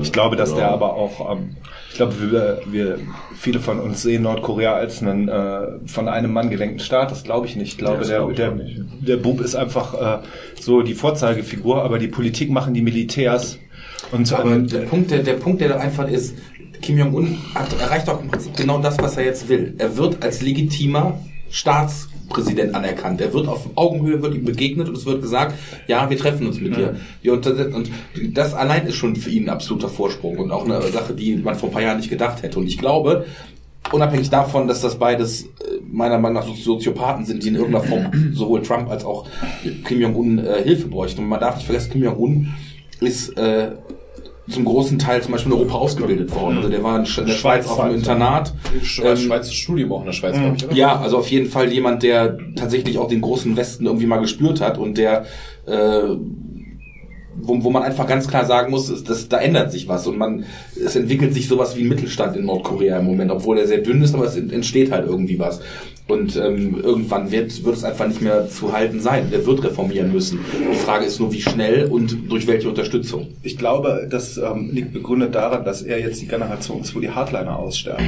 Ich 0.00 0.12
glaube, 0.12 0.36
dass 0.36 0.50
Also, 0.50 0.60
der 0.60 0.70
aber 0.70 0.94
auch, 0.94 1.32
ähm, 1.32 1.56
ich 1.90 1.96
glaube, 1.96 2.14
wir, 2.18 2.60
wir, 2.66 2.98
viele 3.34 3.60
von 3.60 3.78
uns 3.78 4.02
sehen 4.02 4.22
Nordkorea 4.22 4.72
als 4.72 5.02
einen 5.02 5.28
äh, 5.28 5.86
von 5.86 6.08
einem 6.08 6.32
Mann 6.32 6.48
gelenkten 6.48 6.80
Staat. 6.80 7.10
Das 7.10 7.24
glaube 7.24 7.46
ich 7.46 7.56
nicht. 7.56 7.72
Ich 7.72 7.78
glaube, 7.78 7.98
das 7.98 8.08
der, 8.08 8.26
ich 8.28 8.36
der, 8.36 8.52
nicht. 8.52 8.80
der 9.00 9.18
Bub 9.18 9.40
ist 9.40 9.54
einfach 9.54 9.94
äh, 9.94 10.22
so 10.58 10.80
die 10.80 10.94
Vorzeigefigur, 10.94 11.82
aber 11.82 11.98
die 11.98 12.08
Politik 12.08 12.50
machen 12.50 12.72
die 12.72 12.82
Militärs. 12.82 13.58
Und 14.12 14.32
Aber 14.32 14.50
ähm, 14.52 14.68
der 14.68 14.80
Punkt, 14.80 15.10
der, 15.10 15.22
der 15.22 15.34
Punkt, 15.34 15.60
der 15.60 15.70
da 15.70 15.76
einfach 15.76 16.08
ist, 16.08 16.36
Kim 16.80 16.98
Jong-un 16.98 17.38
erreicht 17.80 18.08
auch 18.08 18.20
im 18.20 18.28
Prinzip 18.28 18.56
genau 18.56 18.78
das, 18.78 18.98
was 18.98 19.16
er 19.16 19.24
jetzt 19.24 19.48
will. 19.48 19.74
Er 19.78 19.96
wird 19.96 20.22
als 20.22 20.42
legitimer 20.42 21.18
Staatspräsident 22.26 22.74
anerkannt. 22.74 23.20
Er 23.20 23.32
wird 23.32 23.48
auf 23.48 23.70
Augenhöhe, 23.74 24.22
wird 24.22 24.34
ihm 24.34 24.44
begegnet 24.44 24.88
und 24.88 24.96
es 24.96 25.06
wird 25.06 25.22
gesagt, 25.22 25.54
ja, 25.86 26.08
wir 26.10 26.18
treffen 26.18 26.46
uns 26.46 26.60
mit 26.60 26.76
dir. 26.76 26.96
Wir 27.22 27.32
untersetzen, 27.32 27.74
und 27.74 27.90
das 28.34 28.54
allein 28.54 28.86
ist 28.86 28.96
schon 28.96 29.16
für 29.16 29.30
ihn 29.30 29.44
ein 29.44 29.50
absoluter 29.50 29.88
Vorsprung 29.88 30.38
und 30.38 30.50
auch 30.50 30.64
eine 30.64 30.82
Sache, 30.82 31.14
die 31.14 31.36
man 31.36 31.54
vor 31.54 31.68
ein 31.68 31.72
paar 31.72 31.82
Jahren 31.82 31.98
nicht 31.98 32.10
gedacht 32.10 32.42
hätte. 32.42 32.58
Und 32.58 32.66
ich 32.66 32.78
glaube, 32.78 33.26
unabhängig 33.92 34.30
davon, 34.30 34.66
dass 34.68 34.80
das 34.80 34.96
beides 34.96 35.44
äh, 35.44 35.48
meiner 35.90 36.18
Meinung 36.18 36.42
nach 36.42 36.54
Soziopathen 36.54 37.24
sind, 37.24 37.42
die 37.42 37.48
in 37.48 37.56
irgendeiner 37.56 37.84
Form 37.84 38.10
sowohl 38.32 38.62
Trump 38.62 38.90
als 38.90 39.04
auch 39.04 39.26
Kim 39.84 40.00
Jong-un 40.00 40.38
äh, 40.38 40.62
Hilfe 40.62 40.88
bräuchten. 40.88 41.22
Und 41.22 41.28
man 41.28 41.40
darf 41.40 41.56
nicht 41.56 41.66
vergessen, 41.66 41.92
Kim 41.92 42.02
Jong-un 42.02 42.48
ist 43.00 43.36
äh, 43.36 43.72
zum 44.48 44.64
großen 44.64 44.98
Teil 44.98 45.22
zum 45.22 45.32
Beispiel 45.32 45.52
in 45.52 45.58
Europa 45.58 45.74
ausgebildet 45.74 46.34
worden. 46.34 46.58
Also 46.58 46.68
der 46.68 46.82
war 46.82 46.98
in 46.98 47.04
der 47.04 47.32
Schweiz 47.32 47.66
auf 47.68 47.80
einem 47.80 47.96
Internat. 47.96 48.52
Schweiz, 48.82 49.20
Ähm, 49.20 49.26
Schweiz 49.26 49.52
Studium 49.52 49.92
auch 49.92 50.00
in 50.00 50.06
der 50.06 50.12
Schweiz, 50.12 50.36
glaube 50.36 50.56
ich, 50.56 50.64
oder? 50.66 50.74
ja, 50.74 51.00
also 51.00 51.18
auf 51.18 51.28
jeden 51.30 51.48
Fall 51.48 51.72
jemand, 51.72 52.02
der 52.02 52.38
tatsächlich 52.54 52.98
auch 52.98 53.08
den 53.08 53.20
großen 53.22 53.56
Westen 53.56 53.86
irgendwie 53.86 54.06
mal 54.06 54.18
gespürt 54.18 54.60
hat 54.60 54.78
und 54.78 54.98
der 54.98 55.26
äh, 55.66 56.02
wo, 57.38 57.62
wo 57.64 57.70
man 57.70 57.82
einfach 57.82 58.06
ganz 58.06 58.26
klar 58.28 58.46
sagen 58.46 58.70
muss, 58.70 58.88
ist, 58.88 59.10
dass, 59.10 59.28
da 59.28 59.38
ändert 59.38 59.70
sich 59.70 59.88
was 59.88 60.06
und 60.06 60.16
man 60.16 60.44
es 60.82 60.96
entwickelt 60.96 61.34
sich 61.34 61.48
sowas 61.48 61.76
wie 61.76 61.82
ein 61.82 61.88
Mittelstand 61.88 62.34
in 62.36 62.46
Nordkorea 62.46 62.98
im 62.98 63.04
Moment, 63.04 63.30
obwohl 63.30 63.58
er 63.58 63.66
sehr 63.66 63.78
dünn 63.78 64.00
ist, 64.02 64.14
aber 64.14 64.24
es 64.24 64.36
ent- 64.36 64.52
entsteht 64.52 64.90
halt 64.90 65.06
irgendwie 65.06 65.38
was. 65.38 65.60
Und 66.08 66.36
ähm, 66.36 66.80
irgendwann 66.84 67.32
wird, 67.32 67.64
wird 67.64 67.74
es 67.76 67.82
einfach 67.82 68.06
nicht 68.06 68.22
mehr 68.22 68.48
zu 68.48 68.72
halten 68.72 69.00
sein. 69.00 69.28
Der 69.32 69.44
wird 69.44 69.64
reformieren 69.64 70.12
müssen. 70.12 70.38
Die 70.72 70.76
Frage 70.76 71.04
ist 71.04 71.18
nur, 71.18 71.32
wie 71.32 71.40
schnell 71.42 71.86
und 71.86 72.30
durch 72.30 72.46
welche 72.46 72.68
Unterstützung. 72.68 73.26
ich 73.42 73.58
glaube, 73.58 74.06
das 74.08 74.36
ähm, 74.38 74.70
liegt 74.72 74.92
begründet 74.92 75.34
daran, 75.34 75.64
dass 75.64 75.82
er 75.82 75.98
jetzt 75.98 76.20
die 76.22 76.28
Generation 76.28 76.80
ist, 76.82 76.94
wo 76.94 77.00
die 77.00 77.10
Hardliner 77.10 77.56
aussterben. 77.58 78.06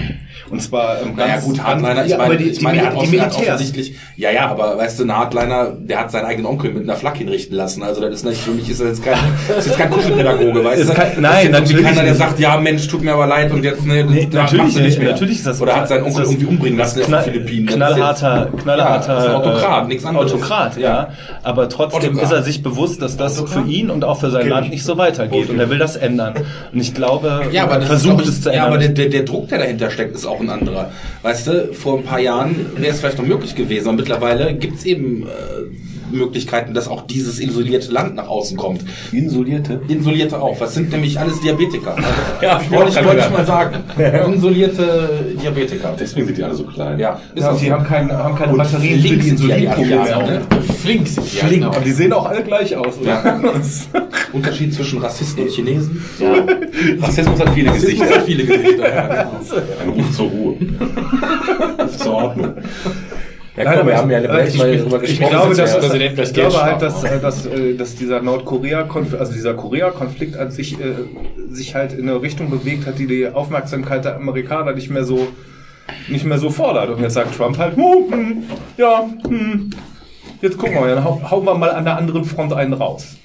Und 0.48 0.62
zwar 0.62 1.02
ähm, 1.02 1.14
Naja 1.16 1.40
gut, 1.40 1.60
Hardliner, 1.60 2.04
ich 2.04 2.12
ja, 2.12 2.18
meine, 2.18 2.40
ich 2.40 2.60
meine, 2.60 2.78
er 2.82 2.86
hat, 2.94 3.02
die, 3.12 3.20
hat 3.20 3.34
offensichtlich, 3.36 3.96
ja, 4.16 4.30
ja, 4.30 4.46
aber 4.48 4.78
weißt 4.78 5.00
du, 5.00 5.04
ein 5.04 5.16
Hardliner, 5.16 5.72
der 5.80 5.98
hat 5.98 6.12
seinen 6.12 6.26
eigenen 6.26 6.46
Onkel 6.46 6.72
mit 6.72 6.84
einer 6.84 6.94
Flak 6.94 7.16
hinrichten 7.16 7.56
lassen. 7.56 7.82
Also 7.82 8.00
das 8.00 8.14
ist 8.14 8.24
nicht, 8.24 8.40
für 8.40 8.52
mich 8.52 8.70
ist 8.70 8.80
das 8.80 8.88
jetzt 8.98 9.04
kein, 9.04 9.18
das 9.48 9.58
ist 9.58 9.66
jetzt 9.66 9.78
kein 9.78 9.90
Kuschelpädagoge, 9.90 10.62
weißt 10.62 10.82
Ist 10.82 10.90
du? 10.90 10.94
kein- 10.94 11.10
Das 11.14 11.18
nein, 11.20 11.32
ist 11.32 11.42
jetzt 11.42 11.44
irgendwie 11.44 11.72
natürlich 11.72 11.84
keiner, 11.86 12.02
der 12.02 12.12
nicht. 12.12 12.18
sagt, 12.18 12.38
ja 12.38 12.56
Mensch, 12.60 12.86
tut 12.86 13.02
mir 13.02 13.12
aber 13.14 13.26
leid 13.26 13.50
und 13.52 13.64
jetzt, 13.64 13.84
ne, 13.84 14.04
Nee, 14.04 14.28
das 14.30 14.34
natürlich 14.34 14.62
machst 14.62 14.76
du 14.76 14.80
nicht, 14.82 14.98
mehr. 15.00 15.10
natürlich 15.10 15.38
ist 15.38 15.46
das 15.48 15.60
Oder 15.60 15.74
hat 15.74 15.88
seinen 15.88 16.02
ist 16.06 16.06
Onkel 16.06 16.22
das- 16.22 16.30
irgendwie 16.30 16.46
umbringen 16.46 16.78
lassen 16.78 17.00
auf 17.02 17.24
den 17.24 17.32
Philippinen. 17.32 17.66
Knallharter, 17.94 18.48
knallharter 18.62 19.12
Ja, 19.14 19.18
ist 19.20 19.26
ein 19.28 19.34
Autokrat, 19.34 19.84
äh, 19.84 19.88
nichts 19.88 20.04
anderes. 20.04 20.32
Autokrat, 20.32 20.76
ja. 20.76 21.08
Aber 21.42 21.68
trotzdem 21.68 22.10
Autokrat. 22.10 22.24
ist 22.24 22.32
er 22.32 22.42
sich 22.42 22.62
bewusst, 22.62 23.02
dass 23.02 23.16
das 23.16 23.40
für 23.40 23.62
ihn 23.62 23.90
und 23.90 24.04
auch 24.04 24.18
für 24.20 24.30
sein 24.30 24.48
Land 24.48 24.70
nicht 24.70 24.84
so 24.84 24.96
weitergeht. 24.98 25.50
Und 25.50 25.58
er 25.58 25.70
will 25.70 25.78
das 25.78 25.96
ändern. 25.96 26.34
Und 26.72 26.80
ich 26.80 26.94
glaube, 26.94 27.42
Ja, 27.52 27.64
aber 27.64 27.74
er 27.76 27.82
versucht 27.82 28.20
ist, 28.20 28.22
glaub 28.22 28.28
es 28.28 28.42
zu 28.42 28.48
ich, 28.50 28.54
ja, 28.56 28.64
ändern. 28.66 28.72
aber 28.74 28.78
der, 28.78 28.88
der, 28.90 29.08
der 29.10 29.22
Druck, 29.24 29.48
der 29.48 29.58
dahinter 29.58 29.90
steckt, 29.90 30.14
ist 30.14 30.26
auch 30.26 30.40
ein 30.40 30.50
anderer. 30.50 30.90
Weißt 31.22 31.46
du, 31.46 31.72
vor 31.74 31.98
ein 31.98 32.04
paar 32.04 32.20
Jahren 32.20 32.54
wäre 32.76 32.92
es 32.92 33.00
vielleicht 33.00 33.18
noch 33.18 33.26
möglich 33.26 33.54
gewesen, 33.54 33.88
aber 33.88 33.96
mittlerweile 33.96 34.54
gibt 34.54 34.78
es 34.78 34.84
eben 34.84 35.22
äh, 35.24 35.26
Möglichkeiten, 36.12 36.74
dass 36.74 36.88
auch 36.88 37.02
dieses 37.06 37.38
isolierte 37.40 37.90
Land 37.92 38.14
nach 38.14 38.28
außen 38.28 38.56
kommt. 38.56 38.82
Insolierte? 39.12 39.80
Insolierte 39.88 40.40
auch. 40.40 40.60
Was 40.60 40.74
sind 40.74 40.90
nämlich 40.92 41.18
alles 41.18 41.40
Diabetiker? 41.40 41.96
Also, 41.96 42.08
Ja, 42.42 42.60
wollte 42.70 42.90
ich, 42.98 43.04
wollte 43.04 43.22
ich 43.24 43.30
mal 43.30 43.46
sagen. 43.46 43.76
Insolierte 44.32 45.10
Diabetiker. 45.42 45.94
Deswegen 45.98 46.26
sind 46.26 46.38
die 46.38 46.42
alle 46.44 46.54
so 46.54 46.64
klein. 46.64 46.98
Ja, 46.98 47.20
ist 47.34 47.42
Ja, 47.42 47.52
die 47.54 47.72
haben, 47.72 47.84
kein, 47.84 48.10
haben 48.12 48.34
keine 48.36 48.52
Und 48.52 48.58
Batterien 48.58 49.00
flink 49.00 49.22
die 49.22 49.28
sind 49.28 49.40
die 49.44 49.52
Asiaten, 49.68 49.88
mehr. 49.88 50.22
ne? 50.26 50.40
Flink 50.82 51.06
sind 51.08 51.32
die, 51.32 51.36
ja, 51.36 51.44
Flink. 51.44 51.62
genau. 51.62 51.74
Aber 51.74 51.84
die 51.84 51.92
sehen 51.92 52.12
auch 52.12 52.26
alle 52.26 52.42
gleich 52.42 52.74
aus, 52.76 52.98
oder? 53.00 53.08
Ja. 53.08 53.40
Unterschied 54.32 54.74
zwischen 54.74 54.98
Rassisten 55.00 55.44
und 55.44 55.50
Chinesen? 55.50 56.02
Ja. 56.18 56.34
Rassismus 57.06 57.40
hat 57.40 57.50
viele 57.54 57.70
Rassismus 57.70 57.92
Gesichter. 57.98 58.14
hat 58.18 58.24
viele 58.26 58.44
Gesichter. 58.44 58.94
Ja, 58.94 59.06
genau. 59.06 59.40
Ein 59.82 59.88
Ruf 59.90 60.12
zur 60.16 60.26
Ruhe. 60.28 60.56
zur 61.98 62.12
Ordnung. 62.14 62.54
Ja, 63.58 63.74
komm, 63.74 63.86
wir 63.86 63.96
haben 63.96 64.10
ja 64.10 64.20
gleich 64.20 64.56
mal 64.56 64.76
darüber 64.76 65.02
ich 65.02 65.18
gesprochen. 65.18 65.30
glaube, 65.30 65.54
dass 65.54 65.80
dass, 65.80 66.28
ich 66.28 66.34
glaube 66.34 66.62
halt, 66.62 66.82
dass, 66.82 67.02
äh, 67.04 67.20
dass, 67.20 67.46
äh, 67.46 67.74
dass 67.74 67.96
dieser 67.96 68.20
Nordkorea-Konflikt, 68.22 69.20
also 69.20 69.32
dieser 69.32 69.54
Korea-Konflikt 69.54 70.36
an 70.36 70.50
sich, 70.50 70.80
äh, 70.80 70.94
sich 71.50 71.74
halt 71.74 71.92
in 71.92 72.08
eine 72.08 72.22
Richtung 72.22 72.50
bewegt 72.50 72.86
hat, 72.86 72.98
die 72.98 73.06
die 73.06 73.26
Aufmerksamkeit 73.26 74.04
der 74.04 74.16
Amerikaner 74.16 74.72
nicht 74.72 74.90
mehr 74.90 75.04
so, 75.04 75.28
nicht 76.08 76.24
mehr 76.24 76.38
so 76.38 76.50
fordert. 76.50 76.90
Und 76.90 77.02
jetzt 77.02 77.14
sagt 77.14 77.36
Trump 77.36 77.58
halt, 77.58 77.76
hm, 77.76 78.12
hm, 78.12 78.42
ja, 78.76 79.08
hm, 79.26 79.70
jetzt 80.40 80.56
gucken 80.56 80.76
wir 80.76 80.80
mal, 80.82 80.94
dann 80.94 81.04
hau, 81.04 81.20
hauen 81.28 81.44
wir 81.44 81.54
mal 81.54 81.70
an 81.70 81.84
der 81.84 81.96
anderen 81.96 82.24
Front 82.24 82.52
einen 82.52 82.74
raus. 82.74 83.16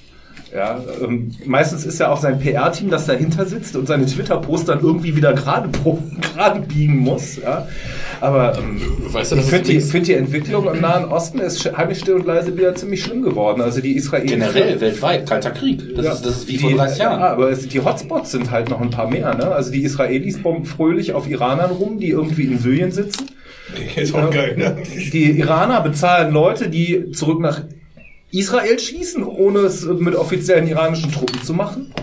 Ja, 0.54 0.80
ähm, 1.04 1.32
meistens 1.46 1.84
ist 1.84 2.00
ja 2.00 2.12
auch 2.12 2.22
sein 2.22 2.38
PR-Team, 2.38 2.92
das 2.92 3.08
dahinter 3.08 3.46
sitzt 3.46 3.76
und 3.76 3.88
seine 3.88 4.06
Twitter-Posts 4.06 4.68
dann 4.68 4.82
irgendwie 4.82 5.16
wieder 5.16 5.34
gerade 5.34 5.70
gerade 6.22 6.60
biegen 6.62 6.98
muss. 6.98 7.38
Ja. 7.38 7.68
Aber 8.22 8.58
ähm, 8.60 8.80
Weißt 9.12 9.32
du, 9.32 9.38
ich 9.38 9.46
finde 9.46 9.72
die, 9.72 9.82
find 9.82 10.08
die 10.08 10.14
Entwicklung 10.14 10.72
im 10.72 10.80
Nahen 10.82 11.06
Osten 11.06 11.40
ist 11.40 11.76
heimlich 11.76 12.00
still 12.00 12.16
und 12.16 12.28
leise 12.28 12.56
wieder 12.56 12.76
ziemlich 12.76 13.04
schlimm 13.04 13.24
geworden. 13.24 13.62
Also 13.62 13.82
die 13.82 13.94
Israelis 13.94 14.30
Generell, 14.30 14.80
weltweit, 14.80 15.28
kalter 15.28 15.52
Krieg. 15.52 15.96
Das, 15.96 16.06
ist, 16.06 16.26
das 16.26 16.38
ist 16.38 16.48
wie 16.48 16.60
vor 16.60 16.70
die, 16.70 16.76
30 16.76 17.00
Jahren. 17.00 17.20
Ja, 17.20 17.28
aber 17.30 17.50
es, 17.50 17.68
die 17.68 17.82
Hotspots 17.84 18.32
sind 18.32 18.52
halt 18.52 18.70
noch 18.70 18.80
ein 18.80 18.92
paar 18.92 19.10
mehr. 19.10 19.34
Ne? 19.34 19.48
Also 19.48 19.72
die 19.72 19.82
Israelis 19.84 20.42
bomben 20.42 20.66
fröhlich 20.66 21.14
auf 21.14 21.28
Iranern 21.28 21.72
rum, 21.72 21.98
die 21.98 22.10
irgendwie 22.10 22.44
in 22.44 22.60
Syrien 22.60 22.92
sitzen. 22.92 23.26
Ist 23.96 24.14
auch 24.14 24.30
geil, 24.30 24.56
ne? 24.56 24.78
Die 25.12 25.40
Iraner 25.40 25.82
bezahlen 25.82 26.32
Leute, 26.32 26.70
die 26.70 27.12
zurück 27.12 27.40
nach 27.40 27.62
Israel 28.34 28.80
schießen, 28.80 29.24
ohne 29.24 29.60
es 29.60 29.86
mit 29.86 30.16
offiziellen 30.16 30.68
iranischen 30.68 31.12
Truppen 31.12 31.44
zu 31.44 31.54
machen. 31.54 31.94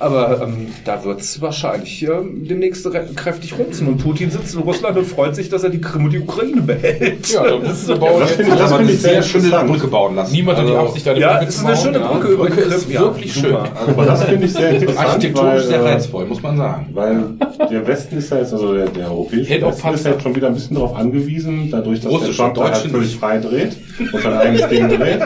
Aber 0.00 0.40
ähm, 0.42 0.68
da 0.84 1.02
wird 1.04 1.20
es 1.20 1.40
wahrscheinlich 1.40 2.02
ähm, 2.04 2.46
demnächst 2.48 2.86
kräftig 3.16 3.58
rumziehen. 3.58 3.88
Und 3.88 3.98
Putin 3.98 4.30
sitzt 4.30 4.54
in 4.54 4.60
Russland 4.60 4.96
und 4.96 5.04
freut 5.06 5.34
sich, 5.34 5.48
dass 5.48 5.64
er 5.64 5.70
die 5.70 5.80
Krim 5.80 6.04
und 6.04 6.12
die 6.12 6.20
Ukraine 6.20 6.60
behält. 6.62 7.28
Ja, 7.32 7.42
dann 7.44 7.62
das 7.64 7.80
ist, 7.82 7.88
wir 7.88 7.96
bauen 7.96 8.20
das 8.20 8.30
jetzt 8.30 8.36
finde 8.36 8.52
ich- 8.52 8.58
das 8.58 8.70
aber 8.72 8.76
finde 8.78 8.82
eine 8.84 8.92
ich 8.92 9.00
sehr 9.02 9.22
schöne 9.22 9.44
interessant. 9.46 9.70
Brücke 9.72 9.86
bauen 9.88 10.14
lassen. 10.14 10.32
Niemand 10.32 10.58
hat 10.58 10.66
die 10.66 10.70
Also, 10.70 10.86
Absicht, 10.86 11.06
da 11.06 11.10
eine 11.10 11.20
ja, 11.20 11.32
Brücke 11.38 11.44
es 11.48 11.54
ist 11.54 11.60
zu 11.60 11.66
eine 11.66 11.74
bauen, 11.74 11.84
schöne 11.84 11.98
ja. 11.98 12.12
Brücke 12.12 12.28
über 12.28 12.44
die 12.46 12.50
Brücke 12.52 12.62
Krim. 12.68 12.76
ist 12.78 12.90
Ja, 12.92 13.00
wirklich 13.02 13.32
schön. 13.32 13.56
Aber 13.56 14.04
das 14.04 14.24
finde 14.24 14.46
ich 14.46 14.52
sehr 14.52 14.70
interessant, 14.70 15.08
Architektonisch 15.08 15.62
sehr 15.64 15.78
äh, 15.80 15.88
reizvoll, 15.92 16.26
muss 16.26 16.42
man 16.42 16.56
sagen. 16.56 16.86
Weil 16.94 17.24
der 17.70 17.86
Westen 17.86 18.18
ist 18.18 18.30
ja 18.30 18.38
jetzt, 18.38 18.52
also 18.52 18.74
der, 18.74 18.86
der 18.86 19.10
europäische 19.10 19.66
auch 19.66 19.72
Westen 19.72 19.94
ist 19.94 20.04
ja 20.06 20.10
jetzt 20.12 20.22
schon 20.22 20.36
wieder 20.36 20.46
ein 20.46 20.54
bisschen 20.54 20.74
darauf 20.76 20.94
angewiesen, 20.96 21.68
dadurch, 21.72 22.00
dass 22.00 22.12
Russisch 22.12 22.36
der 22.36 22.44
Trump 22.46 22.58
und 22.58 22.64
da 22.68 22.72
halt 22.72 22.90
völlig 22.90 23.16
frei 23.16 23.38
dreht 23.38 23.76
und 24.12 24.22
sein 24.22 24.32
eigenes 24.34 24.68
Ding 24.68 24.88
dreht, 24.88 25.20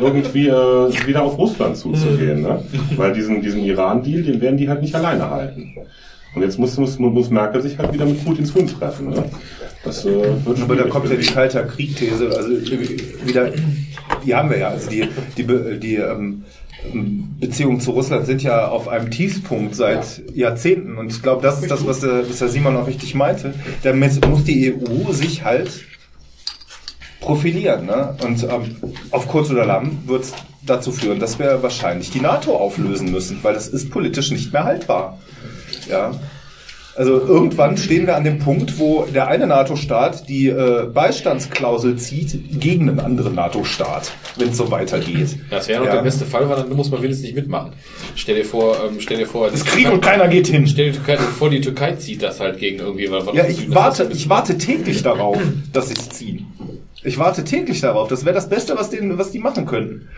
irgendwie 0.00 0.48
äh, 0.48 1.06
wieder 1.06 1.22
auf 1.22 1.36
Russland 1.38 1.76
zuzugehen. 1.76 2.42
Ne? 2.42 2.62
Weil 2.96 3.12
diesen, 3.12 3.42
diesen 3.42 3.62
Iran-Deal, 3.64 4.13
den 4.22 4.40
werden 4.40 4.56
die 4.56 4.68
halt 4.68 4.82
nicht 4.82 4.94
alleine 4.94 5.30
halten. 5.30 5.74
Und 6.34 6.42
jetzt 6.42 6.58
muss, 6.58 6.76
muss, 6.76 6.98
muss 6.98 7.30
Merkel 7.30 7.62
sich 7.62 7.78
halt 7.78 7.92
wieder 7.92 8.06
mit 8.06 8.24
Putins 8.24 8.54
Hund 8.54 8.76
treffen. 8.78 9.10
Ne? 9.10 9.24
Das 9.84 10.04
äh, 10.04 10.24
wird 10.44 10.60
Aber 10.60 10.74
da 10.74 10.84
kommt 10.84 11.08
ja 11.08 11.16
die 11.16 11.22
sie. 11.22 11.32
kalter 11.32 11.62
Krieg-These, 11.64 12.30
also 12.36 12.50
wieder, 13.24 13.52
die 14.24 14.34
haben 14.34 14.50
wir 14.50 14.58
ja, 14.58 14.68
also 14.68 14.90
die, 14.90 15.08
die, 15.36 15.78
die 15.78 15.96
ähm, 15.96 16.42
Beziehungen 17.40 17.80
zu 17.80 17.92
Russland 17.92 18.26
sind 18.26 18.42
ja 18.42 18.68
auf 18.68 18.88
einem 18.88 19.10
Tiefpunkt 19.10 19.74
seit 19.74 20.22
Jahrzehnten 20.34 20.98
und 20.98 21.12
ich 21.12 21.22
glaube, 21.22 21.42
das 21.42 21.62
ist 21.62 21.70
das, 21.70 21.86
was 21.86 22.00
der, 22.00 22.28
was 22.28 22.38
der 22.38 22.48
Simon 22.48 22.76
auch 22.76 22.86
richtig 22.86 23.14
meinte. 23.14 23.54
Damit 23.82 24.26
muss 24.26 24.44
die 24.44 24.74
EU 24.74 25.12
sich 25.12 25.44
halt 25.44 25.84
profilieren. 27.24 27.86
Ne? 27.86 28.14
Und 28.22 28.42
ähm, 28.44 28.76
auf 29.10 29.26
kurz 29.28 29.50
oder 29.50 29.64
lang 29.66 29.98
wird 30.06 30.24
es 30.24 30.32
dazu 30.62 30.92
führen, 30.92 31.18
dass 31.18 31.38
wir 31.38 31.62
wahrscheinlich 31.62 32.10
die 32.10 32.20
NATO 32.20 32.56
auflösen 32.56 33.10
müssen, 33.10 33.38
weil 33.42 33.54
das 33.54 33.68
ist 33.68 33.90
politisch 33.90 34.30
nicht 34.30 34.52
mehr 34.52 34.64
haltbar. 34.64 35.18
Ja. 35.88 36.12
Also 36.96 37.20
irgendwann 37.20 37.76
stehen 37.76 38.06
wir 38.06 38.14
an 38.14 38.22
dem 38.22 38.38
Punkt, 38.38 38.78
wo 38.78 39.04
der 39.12 39.26
eine 39.26 39.48
NATO-Staat 39.48 40.28
die 40.28 40.46
äh, 40.46 40.86
Beistandsklausel 40.94 41.96
zieht 41.96 42.60
gegen 42.60 42.88
einen 42.88 43.00
anderen 43.00 43.34
NATO-Staat, 43.34 44.12
wenn 44.36 44.50
es 44.50 44.56
so 44.56 44.70
weitergeht. 44.70 45.36
Das 45.50 45.66
wäre 45.66 45.80
noch 45.80 45.88
Ja. 45.88 45.96
der 45.96 46.02
beste 46.02 46.24
Fall, 46.24 46.48
weil 46.48 46.54
dann 46.54 46.72
muss 46.76 46.92
man 46.92 47.02
wenigstens 47.02 47.26
nicht 47.26 47.34
mitmachen. 47.34 47.72
Stell 48.14 48.36
dir 48.36 48.44
vor, 48.44 48.76
ähm, 48.88 49.00
stell 49.00 49.18
dir 49.18 49.26
vor, 49.26 49.48
Es 49.52 49.64
Krieg 49.64 49.90
und 49.90 50.02
keiner 50.02 50.28
geht 50.28 50.46
hin. 50.46 50.68
Stell 50.68 50.92
dir 50.92 51.18
vor, 51.18 51.50
die 51.50 51.60
Türkei 51.60 51.94
zieht 51.96 52.22
das 52.22 52.38
halt 52.38 52.58
gegen 52.60 52.78
irgendwie. 52.78 53.06
Ja, 53.34 53.44
ich 53.44 53.74
warte, 53.74 54.08
ich 54.12 54.28
warte 54.28 54.56
täglich 54.56 55.02
darauf, 55.02 55.38
dass 55.72 55.88
sie 55.88 55.94
es 55.94 56.08
ziehen. 56.10 56.46
Ich 57.04 57.18
warte 57.18 57.44
täglich 57.44 57.80
darauf. 57.80 58.08
Das 58.08 58.24
wäre 58.24 58.34
das 58.34 58.48
Beste, 58.48 58.76
was, 58.76 58.90
denen, 58.90 59.18
was 59.18 59.30
die 59.30 59.38
machen 59.38 59.66
könnten. 59.66 60.08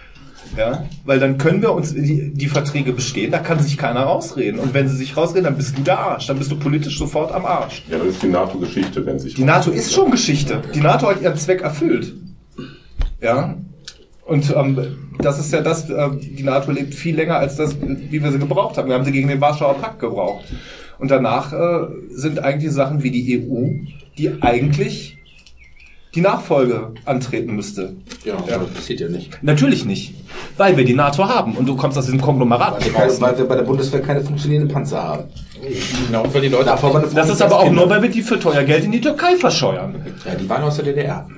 Ja, 0.57 0.87
weil 1.05 1.19
dann 1.19 1.39
können 1.39 1.61
wir 1.61 1.73
uns, 1.73 1.93
die, 1.93 2.33
die 2.33 2.47
Verträge 2.47 2.93
bestehen, 2.93 3.33
da 3.33 3.41
kann 3.41 3.59
sich 3.61 3.77
keiner 3.77 4.03
rausreden. 4.03 4.61
Und 4.61 4.75
wenn 4.75 4.89
sie 4.89 4.97
sich 4.97 5.17
rausreden, 5.17 5.45
dann 5.45 5.57
bist 5.57 5.77
du 5.77 5.83
der 5.83 5.99
Arsch. 5.99 6.29
Dann 6.29 6.39
bist 6.39 6.51
du 6.51 6.57
politisch 6.57 6.99
sofort 6.99 7.33
am 7.33 7.45
Arsch. 7.45 7.83
Ja, 7.91 7.99
das 7.99 8.07
ist 8.09 8.23
die 8.23 8.29
NATO-Geschichte, 8.29 9.05
wenn 9.05 9.19
sich. 9.19 9.35
Die 9.35 9.45
NATO 9.45 9.71
ist 9.71 9.93
schon 9.93 10.11
Geschichte. 10.11 10.63
Die 10.73 10.81
NATO 10.81 11.09
hat 11.09 11.21
ihren 11.21 11.37
Zweck 11.37 11.63
erfüllt. 11.63 12.15
Ja. 13.21 13.57
Und 14.25 14.55
ähm, 14.57 14.79
das 15.19 15.39
ist 15.39 15.53
ja 15.53 15.61
das, 15.61 15.91
äh, 15.91 16.11
die 16.17 16.43
NATO 16.43 16.71
lebt 16.71 16.95
viel 16.95 17.17
länger 17.17 17.37
als 17.37 17.57
das, 17.57 17.77
wie 17.81 18.23
wir 18.23 18.33
sie 18.33 18.39
gebraucht 18.39 18.77
haben. 18.77 18.89
Wir 18.89 18.95
haben 18.95 19.05
sie 19.05 19.13
gegen 19.13 19.29
den 19.29 19.41
Warschauer 19.41 19.75
Pakt 19.75 19.99
gebraucht. 19.99 20.45
Und 20.99 21.11
danach 21.11 21.53
äh, 21.53 21.87
sind 22.11 22.39
eigentlich 22.39 22.73
Sachen 22.73 23.03
wie 23.03 23.11
die 23.11 23.39
EU, 23.39 23.69
die 24.17 24.43
eigentlich 24.43 25.19
die 26.17 26.23
Nachfolge 26.23 26.93
antreten 27.05 27.55
müsste. 27.55 27.95
Ja, 28.25 28.35
aber 28.37 28.65
das 28.65 28.71
passiert 28.71 29.01
ja 29.01 29.09
nicht. 29.09 29.39
Natürlich 29.43 29.85
nicht. 29.85 30.15
Weil 30.57 30.77
wir 30.77 30.85
die 30.85 30.95
NATO 30.95 31.29
haben 31.29 31.53
und 31.57 31.69
du 31.69 31.77
kommst 31.77 31.99
aus 31.99 32.07
diesem 32.07 32.21
Konglomerat. 32.21 32.85
Weil, 32.95 33.11
weil, 33.11 33.21
weil 33.21 33.39
wir 33.39 33.45
bei 33.45 33.57
der 33.57 33.63
Bundeswehr 33.65 34.01
keine 34.01 34.23
funktionierenden 34.23 34.73
Panzer 34.73 35.03
haben. 35.03 35.25
Ja, 36.11 36.21
und 36.21 36.33
weil 36.35 36.41
die 36.41 36.49
Leute 36.49 36.65
Davor 36.67 36.97
eine 36.97 37.07
Das 37.07 37.29
ist 37.29 37.43
aber 37.43 37.61
auch 37.61 37.71
nur, 37.71 37.89
weil 37.89 38.03
wir 38.03 38.09
die 38.09 38.23
für 38.23 38.39
teuer 38.39 38.65
Geld 38.65 38.85
in 38.85 38.93
die 38.93 39.01
Türkei 39.01 39.37
verscheuern. 39.37 39.95
Ja, 40.25 40.35
die 40.35 40.49
waren 40.49 40.63
aus 40.63 40.77
der 40.77 40.87
DDR. 40.87 41.27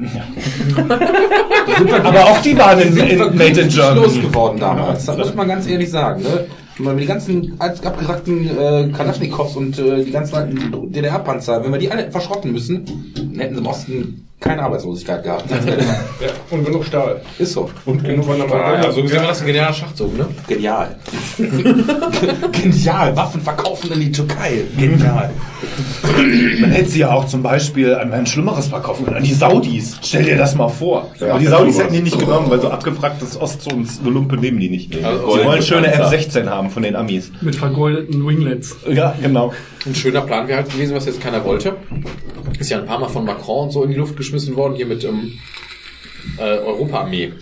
Aber 2.05 2.25
auch 2.25 2.41
die 2.41 2.57
waren 2.59 2.81
in, 2.81 2.97
in, 2.97 3.19
wir 3.19 3.31
Made 3.31 3.61
in 3.61 3.69
Germany. 3.69 4.01
losgeworden 4.01 4.59
damals. 4.59 5.05
Das 5.05 5.17
muss 5.17 5.35
man 5.35 5.49
ganz 5.49 5.67
ehrlich 5.69 5.91
sagen. 5.91 6.23
Ne? 6.23 6.47
Wenn 6.77 6.87
man 6.87 6.97
die 6.97 7.07
ganzen 7.07 7.61
abgerackten 7.61 8.49
äh, 8.59 8.89
Kalaschnikows 8.97 9.57
und 9.57 9.79
äh, 9.79 10.05
die 10.05 10.11
ganzen 10.11 10.35
alten 10.37 10.93
DDR-Panzer, 10.93 11.63
wenn 11.65 11.73
wir 11.73 11.79
die 11.79 11.91
alle 11.91 12.11
verschrotten 12.11 12.53
müssen, 12.53 12.85
dann 13.15 13.39
hätten 13.41 13.55
sie 13.55 13.61
im 13.61 13.67
Osten 13.67 14.28
keine 14.41 14.63
Arbeitslosigkeit 14.63 15.25
gehabt. 15.25 15.51
Ja, 15.51 16.29
und 16.51 16.65
genug 16.65 16.85
Stahl. 16.85 17.21
Ist 17.39 17.53
so. 17.53 17.71
Und 17.85 18.05
genug 18.05 18.29
an 18.29 18.39
der 18.39 18.49
ja, 18.49 18.93
so 18.93 19.03
gesehen 19.03 19.21
war 19.21 19.29
das 19.29 19.41
ein 19.41 19.47
genialer 19.47 19.73
Schachzug, 19.73 20.17
ne? 20.17 20.27
Genial. 20.47 20.97
Genial. 22.53 23.17
Waffen 23.17 23.41
verkaufen 23.41 23.93
in 23.93 24.01
die 24.01 24.13
Türkei. 24.13 24.63
Genial. 24.77 25.31
Man 26.61 26.71
hätte 26.71 26.89
sie 26.89 27.01
ja 27.01 27.13
auch 27.13 27.27
zum 27.27 27.43
Beispiel 27.43 27.95
an 27.95 28.13
ein 28.13 28.27
Schlimmeres 28.27 28.69
verkaufen 28.69 29.05
können, 29.05 29.17
an 29.17 29.25
die 29.25 29.35
Saudis. 29.35 29.99
Stell 30.03 30.25
dir 30.25 30.37
das 30.37 30.55
mal 30.55 30.69
vor. 30.69 31.11
Ja, 31.19 31.31
Aber 31.31 31.41
die 31.41 31.47
Saudis 31.47 31.79
hätten 31.79 31.95
die 31.95 32.03
nicht 32.03 32.19
genommen, 32.19 32.49
weil 32.49 32.61
so 32.61 32.71
abgefragtes 32.71 33.41
Ostzones 33.41 34.01
so 34.03 34.09
Lumpe 34.09 34.37
nehmen 34.37 34.61
die 34.61 34.71
nicht. 34.71 35.05
Also, 35.05 35.37
die 35.37 35.45
wollen 35.45 35.63
schöne 35.63 35.89
Panzer. 35.89 36.17
F-16 36.17 36.47
haben 36.47 36.71
von 36.71 36.85
den 36.85 36.95
Amis. 36.95 37.33
Mit 37.41 37.57
vergoldeten 37.57 38.25
Winglets. 38.25 38.77
Ja, 38.89 39.15
genau. 39.21 39.53
Ein 39.89 39.95
schöner 39.95 40.21
Plan 40.21 40.47
wäre 40.49 40.59
halt 40.59 40.71
gewesen, 40.71 40.95
was 40.95 41.07
jetzt 41.07 41.21
keiner 41.23 41.43
wollte. 41.47 41.77
Ist 42.59 42.71
ja 42.71 42.79
ein 42.79 42.85
paar 42.87 42.99
Mal 42.99 43.09
von 43.09 43.25
Macron 43.25 43.65
und 43.65 43.71
so 43.71 43.83
in 43.85 43.91
die 43.91 43.97
Luft 43.97 44.17
geschmissen 44.19 44.55
worden, 44.55 44.75
hier 44.75 44.85
mit 44.85 45.03
ähm, 45.05 45.39
äh, 46.37 46.59
Europa-Armee. 46.59 47.33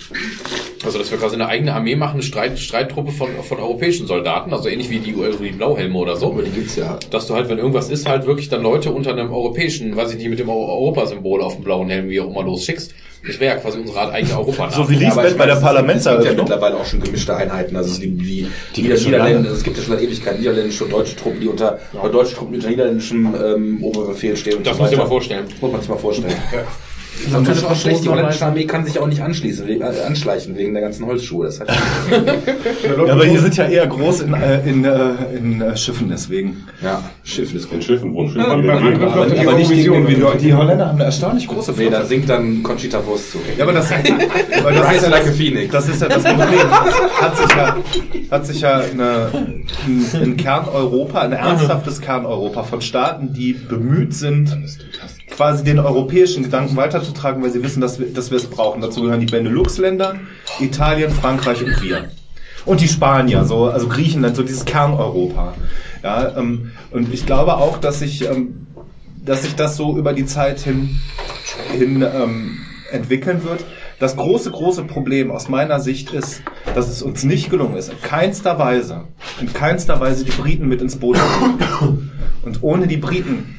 Also, 0.85 0.99
dass 0.99 1.11
wir 1.11 1.19
quasi 1.19 1.35
eine 1.35 1.49
eigene 1.49 1.75
Armee 1.75 1.97
machen, 1.97 2.15
eine 2.15 2.23
Streit, 2.23 2.57
Streittruppe 2.61 3.11
von, 3.11 3.29
von 3.43 3.59
europäischen 3.59 4.07
Soldaten, 4.07 4.53
also 4.53 4.69
ähnlich 4.69 4.91
wie 4.91 5.01
die, 5.01 5.13
die 5.13 5.51
Blauhelme 5.51 5.99
oder 5.99 6.17
so. 6.17 6.27
Aber 6.31 6.43
die 6.43 6.53
gibt's 6.53 6.77
ja. 6.77 6.99
Dass 7.11 7.27
du 7.27 7.35
halt, 7.35 7.49
wenn 7.49 7.59
irgendwas 7.59 7.91
ist, 7.91 8.09
halt 8.09 8.27
wirklich 8.27 8.49
dann 8.49 8.63
Leute 8.63 8.93
unter 8.93 9.11
einem 9.11 9.33
europäischen, 9.33 9.97
weiß 9.97 10.13
ich 10.13 10.19
nicht, 10.19 10.29
mit 10.29 10.39
dem 10.39 10.49
Eu- 10.49 10.69
Europa-Symbol 10.69 11.43
auf 11.43 11.57
dem 11.57 11.65
blauen 11.65 11.89
Helm, 11.91 12.09
wie 12.09 12.21
auch 12.21 12.31
immer, 12.31 12.45
losschickst. 12.45 12.95
Das 13.27 13.41
wäre 13.41 13.55
ja 13.57 13.61
quasi 13.61 13.79
unsere 13.79 14.11
eigene 14.12 14.37
europa 14.37 14.71
So 14.71 14.89
wie 14.89 14.95
Ja, 14.95 15.09
Lisbeth 15.09 15.33
ich 15.33 15.37
bei 15.37 15.47
der 15.47 15.47
meine, 15.47 15.51
es- 15.53 15.55
gibt 15.57 15.61
ja 15.61 15.67
Parlamentseröffnung. 15.67 16.37
mittlerweile 16.37 16.77
auch 16.77 16.85
schon 16.87 17.01
gemischte 17.01 17.37
Einheiten. 17.37 17.77
Also 17.77 17.91
es 17.93 18.01
gibt 18.01 18.21
die, 18.23 18.47
die, 18.77 18.83
schon 18.97 19.11
Niederländer, 19.12 19.51
es 19.51 19.62
gibt 19.62 19.77
ja 19.77 19.83
schon 19.83 19.95
seit 19.97 20.05
Ewigkeit 20.05 20.39
niederländische 20.39 20.85
und 20.85 20.93
deutsche 20.93 21.17
Truppen, 21.17 21.41
die 21.41 21.49
unter, 21.49 21.79
oder 22.01 22.11
deutsche 22.11 22.35
Truppen, 22.37 22.53
die 22.53 22.59
unter 22.59 22.71
niederländischem 22.71 23.35
ähm, 23.43 23.83
Oberbefehl 23.83 24.37
stehen. 24.37 24.59
Und 24.59 24.67
Das 24.67 24.77
so 24.77 24.93
du 24.93 24.97
dir 24.97 25.03
weiter. 25.03 25.09
mal 25.09 25.09
vorstellen. 25.09 25.45
Muss 25.61 25.73
man 25.73 25.81
sich 25.81 25.91
mal 25.91 25.99
vorstellen. 25.99 26.35
Das 27.47 27.59
ist 27.59 27.65
auch 27.65 27.75
schlecht. 27.77 28.05
Die 28.05 28.09
holländische 28.09 28.45
Armee 28.45 28.65
kann 28.67 28.85
sich 28.85 28.99
auch 28.99 29.07
nicht 29.07 29.23
anschließen, 29.23 29.67
we- 29.67 29.75
äh, 29.81 30.05
anschleichen 30.07 30.57
wegen 30.57 30.75
der 30.75 30.83
ganzen 30.83 31.07
Holzschuhe. 31.07 31.47
Das 31.47 31.61
hat 31.61 31.69
Ja, 33.07 33.13
aber 33.13 33.27
die 33.27 33.39
sind 33.39 33.57
ja 33.57 33.65
eher 33.67 33.87
groß 33.87 34.21
in, 34.23 34.35
äh, 34.35 34.61
in, 34.69 34.85
äh, 34.85 35.11
in 35.37 35.61
äh, 35.63 35.77
Schiffen 35.77 36.09
deswegen. 36.11 36.65
ja, 36.83 37.03
Schiff 37.25 37.55
ist 37.55 37.65
In 37.65 37.71
gut. 37.71 37.85
Schiffen, 37.85 38.13
Wohnschiffen. 38.15 38.43
Ja, 38.51 38.57
beim 38.57 38.87
Angriff 38.87 39.13
Aber, 39.13 39.27
die 39.27 39.39
aber 39.39 39.55
nicht 39.55 39.71
gegen 39.71 39.93
den 39.93 40.07
Wind. 40.09 40.25
Die 40.43 40.55
Holländer 40.55 40.87
haben 40.89 40.97
eine 40.97 41.05
erstaunlich 41.05 41.47
große 41.49 41.73
Nee, 41.77 41.91
da 41.91 42.05
singt 42.05 42.29
dann 42.29 42.63
Conchita 42.63 43.05
Wurst 43.07 43.33
zu. 43.33 43.39
Ja, 43.57 43.65
aber 43.65 43.73
das, 43.73 43.91
aber 44.59 44.73
das, 44.73 44.95
ist 44.97 45.03
ja 45.03 45.09
like 45.09 45.23
a 45.23 45.27
das, 45.27 45.37
phoenix. 45.37 45.73
das 45.73 45.89
ist 45.89 46.03
ja 46.03 46.09
das 46.09 46.23
Problem. 46.23 46.71
Hat 47.21 47.37
sich 47.37 47.57
ja, 47.57 47.77
hat 48.31 48.47
sich 48.47 48.61
ja 48.61 48.79
eine, 48.81 49.29
ein, 49.87 50.07
ein 50.23 50.37
Kerneuropa, 50.37 51.21
ein 51.21 51.33
ernsthaftes 51.33 52.01
Kerneuropa 52.01 52.63
von 52.63 52.81
Staaten, 52.83 53.33
die 53.33 53.53
bemüht 53.55 54.15
sind, 54.15 54.57
quasi 55.31 55.65
den 55.65 55.79
europäischen 55.79 56.43
Gedanken 56.43 56.77
weiterzutragen, 56.77 57.43
weil 57.43 57.51
sie 57.51 57.62
wissen, 57.62 57.81
dass 57.81 57.99
wir, 57.99 58.12
dass 58.12 58.31
wir 58.31 58.39
es 58.39 58.47
brauchen. 58.47 58.81
Dazu 58.81 59.03
gehören 59.03 59.21
die 59.21 59.27
Benelux-Länder, 59.27 60.17
Italien, 60.61 61.11
Frankreich 61.11 61.62
und 61.65 61.83
wir. 61.83 62.11
Und 62.65 62.81
die 62.81 62.89
Spanier, 62.89 63.45
so, 63.45 63.67
also 63.67 63.89
Griechenland, 63.89 64.37
so 64.37 64.43
dieses 64.43 64.65
Kerneuropa. 64.65 65.55
Ja, 66.03 66.37
ähm, 66.37 66.73
und 66.91 67.12
ich 67.12 67.27
glaube 67.27 67.57
auch, 67.57 67.79
dass 67.79 68.01
sich, 68.01 68.29
ähm, 68.29 68.67
dass 69.25 69.43
sich 69.43 69.55
das 69.55 69.77
so 69.77 69.97
über 69.97 70.12
die 70.12 70.27
Zeit 70.27 70.61
hin, 70.61 70.99
hin 71.73 72.03
ähm, 72.03 72.59
entwickeln 72.91 73.45
wird. 73.45 73.65
Das 73.99 74.17
große, 74.17 74.51
große 74.51 74.85
Problem 74.85 75.31
aus 75.31 75.49
meiner 75.49 75.81
Sicht 75.81 76.12
ist, 76.12 76.43
dass 76.75 76.89
es 76.89 77.03
uns 77.03 77.25
nicht 77.25 77.51
gelungen 77.51 77.77
ist, 77.77 77.91
in 77.91 78.01
keinster 78.03 78.59
Weise, 78.59 79.05
in 79.41 79.53
keinster 79.53 80.01
Weise 80.01 80.25
die 80.25 80.33
Briten 80.33 80.69
mit 80.69 80.83
ins 80.83 80.97
Boot 80.97 81.17
zu 81.17 81.47
nehmen. 81.47 82.12
Und 82.43 82.62
ohne 82.62 82.87
die 82.87 82.99
Briten 82.99 83.57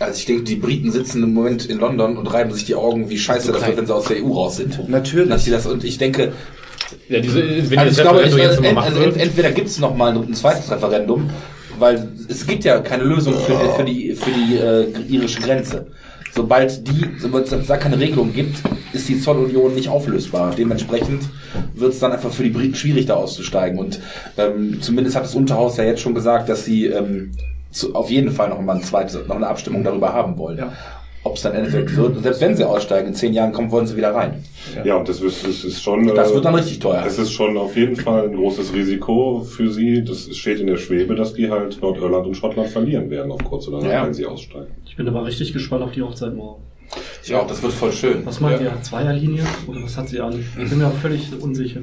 Also 0.00 0.18
ich 0.18 0.24
denke, 0.24 0.44
die 0.44 0.56
Briten 0.56 0.90
sitzen 0.90 1.22
im 1.22 1.34
Moment 1.34 1.66
in 1.66 1.78
London 1.78 2.16
und 2.16 2.26
reiben 2.26 2.52
sich 2.52 2.64
die 2.64 2.74
Augen, 2.74 3.10
wie 3.10 3.18
scheiße 3.18 3.52
das 3.52 3.66
wird, 3.66 3.76
wenn 3.76 3.86
sie 3.86 3.94
aus 3.94 4.06
der 4.06 4.24
EU 4.24 4.32
raus 4.32 4.56
sind. 4.56 4.88
Natürlich. 4.88 5.28
Dass 5.28 5.44
sie 5.44 5.50
das, 5.50 5.66
und 5.66 5.84
ich 5.84 5.98
denke, 5.98 6.32
Ja, 7.08 7.20
diese, 7.20 7.42
wenn 7.70 7.78
Also 7.78 7.90
das 7.90 7.96
ich 7.98 8.02
glaube, 8.02 8.22
ich, 8.22 8.34
Referendum 8.34 8.38
jetzt 8.38 8.56
ent, 8.56 8.66
nochmal 8.66 8.84
also 8.84 9.00
ent, 9.02 9.16
entweder 9.18 9.50
gibt 9.52 9.68
es 9.68 9.78
noch 9.78 9.94
mal 9.94 10.16
ein 10.16 10.34
zweites 10.34 10.70
Referendum, 10.70 11.28
weil 11.78 12.08
es 12.28 12.46
gibt 12.46 12.64
ja 12.64 12.80
keine 12.80 13.04
Lösung 13.04 13.34
für, 13.34 13.58
für 13.76 13.84
die, 13.84 14.14
für 14.14 14.30
die 14.30 14.56
äh, 14.56 15.14
irische 15.14 15.40
Grenze. 15.40 15.86
Sobald 16.32 16.86
die, 16.86 17.06
sobald 17.18 17.50
es 17.52 17.66
da 17.66 17.76
keine 17.76 17.98
Regelung 17.98 18.32
gibt, 18.32 18.56
ist 18.92 19.08
die 19.08 19.20
Zollunion 19.20 19.74
nicht 19.74 19.88
auflösbar. 19.88 20.54
Dementsprechend 20.56 21.24
wird 21.74 21.92
es 21.92 21.98
dann 21.98 22.12
einfach 22.12 22.30
für 22.30 22.44
die 22.44 22.50
Briten 22.50 22.74
schwierig, 22.74 23.06
da 23.06 23.14
auszusteigen. 23.14 23.78
Und 23.78 24.00
ähm, 24.38 24.78
zumindest 24.80 25.16
hat 25.16 25.24
das 25.24 25.34
Unterhaus 25.34 25.76
ja 25.76 25.84
jetzt 25.84 26.00
schon 26.00 26.14
gesagt, 26.14 26.48
dass 26.48 26.64
sie 26.64 26.86
ähm, 26.86 27.32
zu, 27.70 27.94
auf 27.94 28.10
jeden 28.10 28.30
Fall 28.30 28.48
noch 28.48 28.60
mal 28.60 28.76
ein 28.76 28.82
zweites, 28.82 29.26
noch 29.26 29.36
eine 29.36 29.46
Abstimmung 29.48 29.84
darüber 29.84 30.12
haben 30.12 30.36
wollen. 30.38 30.58
Ja. 30.58 30.72
Ob 31.22 31.36
es 31.36 31.42
dann 31.42 31.52
endeffekt 31.54 31.94
wird. 31.96 32.16
Und 32.16 32.22
selbst 32.22 32.40
wenn 32.40 32.56
sie 32.56 32.64
aussteigen, 32.64 33.08
in 33.08 33.14
zehn 33.14 33.34
Jahren 33.34 33.52
kommen, 33.52 33.70
wollen 33.70 33.86
sie 33.86 33.94
wieder 33.94 34.14
rein. 34.14 34.42
Ja, 34.84 34.96
und 34.96 35.06
das 35.06 35.20
ist, 35.20 35.46
das 35.46 35.64
ist 35.64 35.82
schon. 35.82 36.06
Das 36.14 36.30
äh, 36.30 36.34
wird 36.34 36.46
dann 36.46 36.54
richtig 36.54 36.78
teuer. 36.78 37.04
Es 37.06 37.18
ist 37.18 37.32
schon 37.32 37.58
auf 37.58 37.76
jeden 37.76 37.94
Fall 37.94 38.24
ein 38.28 38.34
großes 38.34 38.72
Risiko 38.72 39.42
für 39.42 39.70
sie. 39.70 40.02
Das 40.02 40.34
steht 40.34 40.60
in 40.60 40.66
der 40.66 40.78
Schwebe, 40.78 41.14
dass 41.14 41.34
die 41.34 41.50
halt 41.50 41.78
Nordirland 41.82 42.26
und 42.26 42.34
Schottland 42.36 42.70
verlieren 42.70 43.10
werden 43.10 43.30
auf 43.32 43.44
kurz 43.44 43.68
oder 43.68 43.80
lang, 43.82 43.90
Ja. 43.90 44.06
wenn 44.06 44.14
sie 44.14 44.24
aussteigen. 44.24 44.68
Ich 44.86 44.96
bin 44.96 45.06
aber 45.08 45.26
richtig 45.26 45.52
gespannt 45.52 45.82
auf 45.82 45.92
die 45.92 46.00
Hochzeit 46.00 46.34
morgen. 46.34 46.62
Ich 47.22 47.34
auch, 47.34 47.46
das 47.46 47.62
wird 47.62 47.72
voll 47.72 47.92
schön. 47.92 48.24
Was 48.24 48.40
meint 48.40 48.60
ihr? 48.60 48.72
Zweierlinie? 48.82 49.44
Oder 49.66 49.82
was 49.82 49.96
hat 49.96 50.08
sie 50.08 50.20
an? 50.20 50.44
Ich 50.58 50.68
bin 50.70 50.78
mir 50.78 50.86
auch 50.86 50.96
völlig 51.02 51.28
unsicher. 51.38 51.80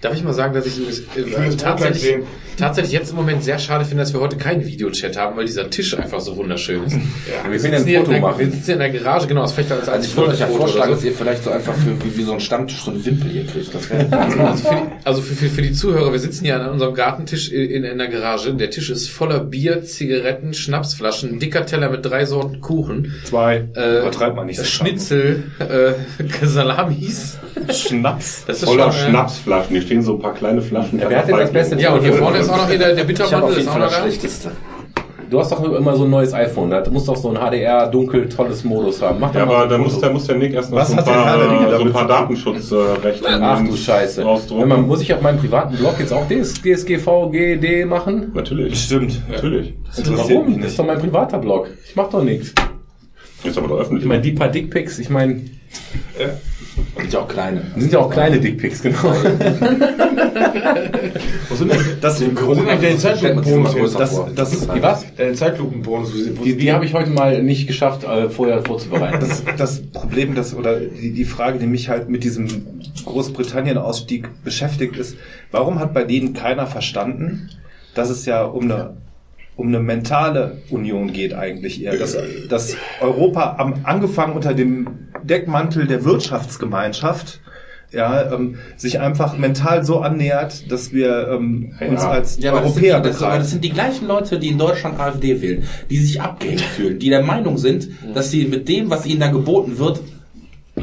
Darf 0.00 0.14
ich 0.14 0.22
mal 0.22 0.34
sagen, 0.34 0.52
dass 0.54 0.66
ich 0.66 0.78
es 0.86 1.00
äh, 1.00 1.30
das 1.30 1.56
tatsächlich, 1.56 2.16
tatsächlich 2.56 2.92
jetzt 2.92 3.10
im 3.10 3.16
Moment 3.16 3.42
sehr 3.42 3.58
schade 3.58 3.84
finde, 3.84 4.02
dass 4.02 4.12
wir 4.12 4.20
heute 4.20 4.36
keinen 4.36 4.64
Videochat 4.66 5.16
haben, 5.16 5.36
weil 5.36 5.46
dieser 5.46 5.70
Tisch 5.70 5.96
einfach 5.98 6.20
so 6.20 6.36
wunderschön 6.36 6.84
ist. 6.84 6.96
Wir 6.96 7.00
können 7.00 7.44
ja 7.44 7.50
ein 7.50 7.58
sitzen 7.60 7.86
hier 7.86 7.98
Foto 8.00 8.10
in 8.10 8.12
der, 8.12 8.20
machen. 8.20 8.38
Wir 8.38 8.46
sitzen 8.50 8.64
hier 8.64 8.74
in 8.74 8.80
der 8.80 8.90
Garage, 8.90 9.26
genau, 9.26 9.42
das 9.42 9.52
vielleicht 9.52 9.72
als, 9.72 9.80
Also 9.82 9.92
als 9.92 10.06
ich 10.06 10.16
würde 10.16 10.30
euch 10.32 10.40
ja 10.40 10.46
vorschlagen, 10.48 10.88
so. 10.90 10.94
dass 10.96 11.04
ihr 11.04 11.12
vielleicht 11.12 11.44
so 11.44 11.50
einfach 11.50 11.74
für, 11.74 12.04
wie, 12.04 12.18
wie 12.18 12.22
so 12.24 12.32
ein 12.32 12.40
Stammtisch 12.40 12.82
so 12.82 12.90
eine 12.90 13.04
Wimpel 13.04 13.30
hier 13.30 13.46
kriegt. 13.46 13.74
Das 13.74 13.88
wäre 13.90 14.06
Also 14.18 14.68
für, 14.68 14.74
die, 14.74 14.82
also 15.04 15.22
für, 15.22 15.34
für, 15.34 15.48
für 15.48 15.62
die 15.62 15.72
Zuhörer, 15.72 16.12
wir 16.12 16.18
sitzen 16.20 16.44
hier 16.44 16.60
an 16.60 16.68
unserem 16.70 16.94
Gartentisch 16.94 17.50
in, 17.50 17.84
in 17.84 17.98
der 17.98 18.08
Garage. 18.08 18.52
Der 18.54 18.70
Tisch 18.70 18.90
ist 18.90 19.08
voller 19.08 19.40
Bier, 19.40 19.82
Zigaretten, 19.84 20.52
Schnapsflaschen, 20.54 21.38
dicker 21.38 21.64
Teller 21.66 21.90
mit 21.90 22.04
drei 22.04 22.24
Sorten 22.26 22.60
Kuchen, 22.60 23.14
Zwei. 23.24 23.68
äh, 23.74 24.00
Übertreibt 24.00 24.36
man 24.36 24.46
nicht 24.46 24.57
so. 24.58 24.64
Schnitzel, 24.64 25.44
äh, 25.58 25.92
Salamis. 26.46 27.38
Schnaps. 27.72 28.44
Das 28.46 28.62
ist 28.62 28.64
Voller 28.68 28.92
schon, 28.92 29.06
äh, 29.06 29.10
Schnapsflaschen. 29.10 29.70
Hier 29.70 29.82
stehen 29.82 30.02
so 30.02 30.14
ein 30.14 30.20
paar 30.20 30.34
kleine 30.34 30.62
Flaschen. 30.62 30.98
Ja, 30.98 31.08
wer 31.08 31.18
hat 31.18 31.28
denn 31.28 31.36
das 31.36 31.50
beste 31.52 31.76
Ja, 31.80 31.92
und 31.94 32.02
hier 32.02 32.14
vorne 32.14 32.38
ist 32.38 32.48
auch 32.50 32.56
noch 32.56 32.68
hier 32.68 32.78
der, 32.78 32.94
der 32.94 33.04
auf 33.04 33.10
ist 33.56 33.68
auch 33.68 33.78
noch 33.78 33.84
das 33.86 33.94
da. 33.94 34.00
Schlechteste. 34.02 34.50
Du 35.30 35.38
hast 35.38 35.52
doch 35.52 35.62
immer 35.62 35.94
so 35.94 36.04
ein 36.04 36.10
neues 36.10 36.32
iPhone. 36.32 36.70
Da 36.70 36.82
muss 36.90 37.04
doch 37.04 37.16
so 37.16 37.28
ein 37.30 37.36
HDR 37.36 37.86
dunkel 37.88 38.28
tolles 38.30 38.64
Modus 38.64 39.02
haben. 39.02 39.18
Mach 39.20 39.28
doch 39.30 39.36
Ja, 39.40 39.42
aber 39.42 39.66
da 39.66 39.76
muss, 39.76 40.00
da 40.00 40.08
muss 40.10 40.26
der 40.26 40.36
Nick 40.36 40.54
erst 40.54 40.70
noch 40.70 40.78
Was 40.78 40.88
so 40.88 40.94
ein 40.94 40.98
hat 41.00 41.06
der 41.06 41.12
paar, 41.12 41.26
Herr 41.26 41.36
der 41.38 41.50
Ringe 41.50 41.66
äh, 41.66 41.76
so 41.76 41.84
ein 41.84 41.92
paar? 41.92 42.06
Datenschutzrechte 42.06 43.28
Ach 43.28 43.62
du 43.62 43.76
Scheiße. 43.76 44.22
rausdrucken. 44.22 44.62
Wenn 44.62 44.68
man, 44.68 44.86
muss 44.86 45.02
ich 45.02 45.12
auf 45.12 45.20
meinem 45.20 45.38
privaten 45.38 45.76
Blog 45.76 45.96
jetzt 45.98 46.12
auch 46.14 46.26
DS, 46.28 46.54
DSGV, 46.62 47.30
GD 47.30 47.84
machen? 47.84 48.30
Natürlich. 48.32 48.82
Stimmt. 48.82 49.20
Natürlich. 49.30 49.74
Warum? 50.06 50.62
Das 50.62 50.70
ist 50.70 50.78
doch 50.78 50.86
mein 50.86 50.98
privater 50.98 51.38
Blog. 51.38 51.68
Ich 51.86 51.94
mach 51.94 52.08
doch 52.08 52.22
nichts. 52.22 52.54
Jetzt 53.44 53.56
aber 53.58 53.68
doch 53.68 53.78
öffentlich. 53.78 54.02
Ich 54.04 54.08
meine, 54.08 54.22
die 54.22 54.32
paar 54.32 54.48
Dickpics, 54.48 54.98
ich 54.98 55.10
meine, 55.10 55.40
Und 56.96 57.12
ja 57.12 57.20
auch 57.20 57.28
kleine. 57.28 57.62
sind 57.76 57.92
ja 57.92 57.98
auch 58.00 58.10
kleine 58.10 58.40
Dickpics, 58.40 58.82
genau. 58.82 59.12
Wo 61.48 61.54
sind 61.54 61.70
denn, 61.72 61.80
das, 62.00 62.18
sind 62.18 62.36
denn 62.38 62.66
deine 62.66 62.96
Zeitlupenbonus? 62.98 63.92
Das, 63.94 64.20
das, 64.34 64.50
Die 64.68 64.82
was? 64.82 65.04
Deine 65.16 65.34
Zeitlupenbonus. 65.34 66.12
wo- 66.12 66.40
wo- 66.40 66.44
Die, 66.44 66.56
die 66.56 66.72
habe 66.72 66.84
ich 66.84 66.94
heute 66.94 67.10
mal 67.10 67.42
nicht 67.42 67.66
geschafft, 67.66 68.04
äh, 68.04 68.28
vorher 68.28 68.62
vorzubereiten. 68.62 69.20
das, 69.20 69.42
das 69.56 69.82
Problem, 69.82 70.34
das 70.34 70.54
oder 70.54 70.78
die, 70.80 71.12
die 71.12 71.24
Frage, 71.24 71.58
die 71.58 71.66
mich 71.66 71.88
halt 71.88 72.08
mit 72.08 72.24
diesem 72.24 72.66
Großbritannien-Ausstieg 73.04 74.28
beschäftigt, 74.44 74.96
ist, 74.96 75.16
warum 75.50 75.78
hat 75.78 75.94
bei 75.94 76.04
denen 76.04 76.32
keiner 76.34 76.66
verstanden, 76.66 77.50
dass 77.94 78.10
es 78.10 78.26
ja 78.26 78.44
um 78.44 78.64
eine 78.64 78.96
um 79.58 79.66
eine 79.66 79.80
mentale 79.80 80.58
Union 80.70 81.12
geht 81.12 81.34
eigentlich 81.34 81.82
eher, 81.82 81.96
dass, 81.98 82.16
dass 82.48 82.76
Europa 83.00 83.56
am, 83.58 83.74
angefangen 83.82 84.34
unter 84.34 84.54
dem 84.54 85.08
Deckmantel 85.24 85.88
der 85.88 86.04
Wirtschaftsgemeinschaft 86.04 87.40
ja, 87.90 88.32
ähm, 88.32 88.58
sich 88.76 89.00
einfach 89.00 89.36
mental 89.36 89.84
so 89.84 89.98
annähert, 89.98 90.70
dass 90.70 90.92
wir 90.92 91.28
ähm, 91.32 91.74
uns 91.80 92.02
Ja. 92.02 92.10
als 92.10 92.38
Ja, 92.38 92.52
aber 92.52 92.60
das, 92.60 92.74
sind 92.74 92.84
Europäer 92.84 93.00
die, 93.00 93.08
das, 93.08 93.18
das 93.18 93.50
sind 93.50 93.64
die 93.64 93.70
gleichen 93.70 94.06
Leute, 94.06 94.38
die 94.38 94.48
in 94.48 94.58
Deutschland 94.58 95.00
AfD 95.00 95.40
wählen, 95.42 95.64
die 95.90 95.98
sich 95.98 96.20
abgehängt 96.20 96.60
fühlen, 96.60 97.00
die 97.00 97.08
der 97.08 97.24
Meinung 97.24 97.58
sind, 97.58 97.88
dass 98.14 98.30
sie 98.30 98.44
mit 98.44 98.68
dem, 98.68 98.90
was 98.90 99.06
ihnen 99.06 99.20
da 99.20 99.28
geboten 99.28 99.78
wird, 99.78 100.02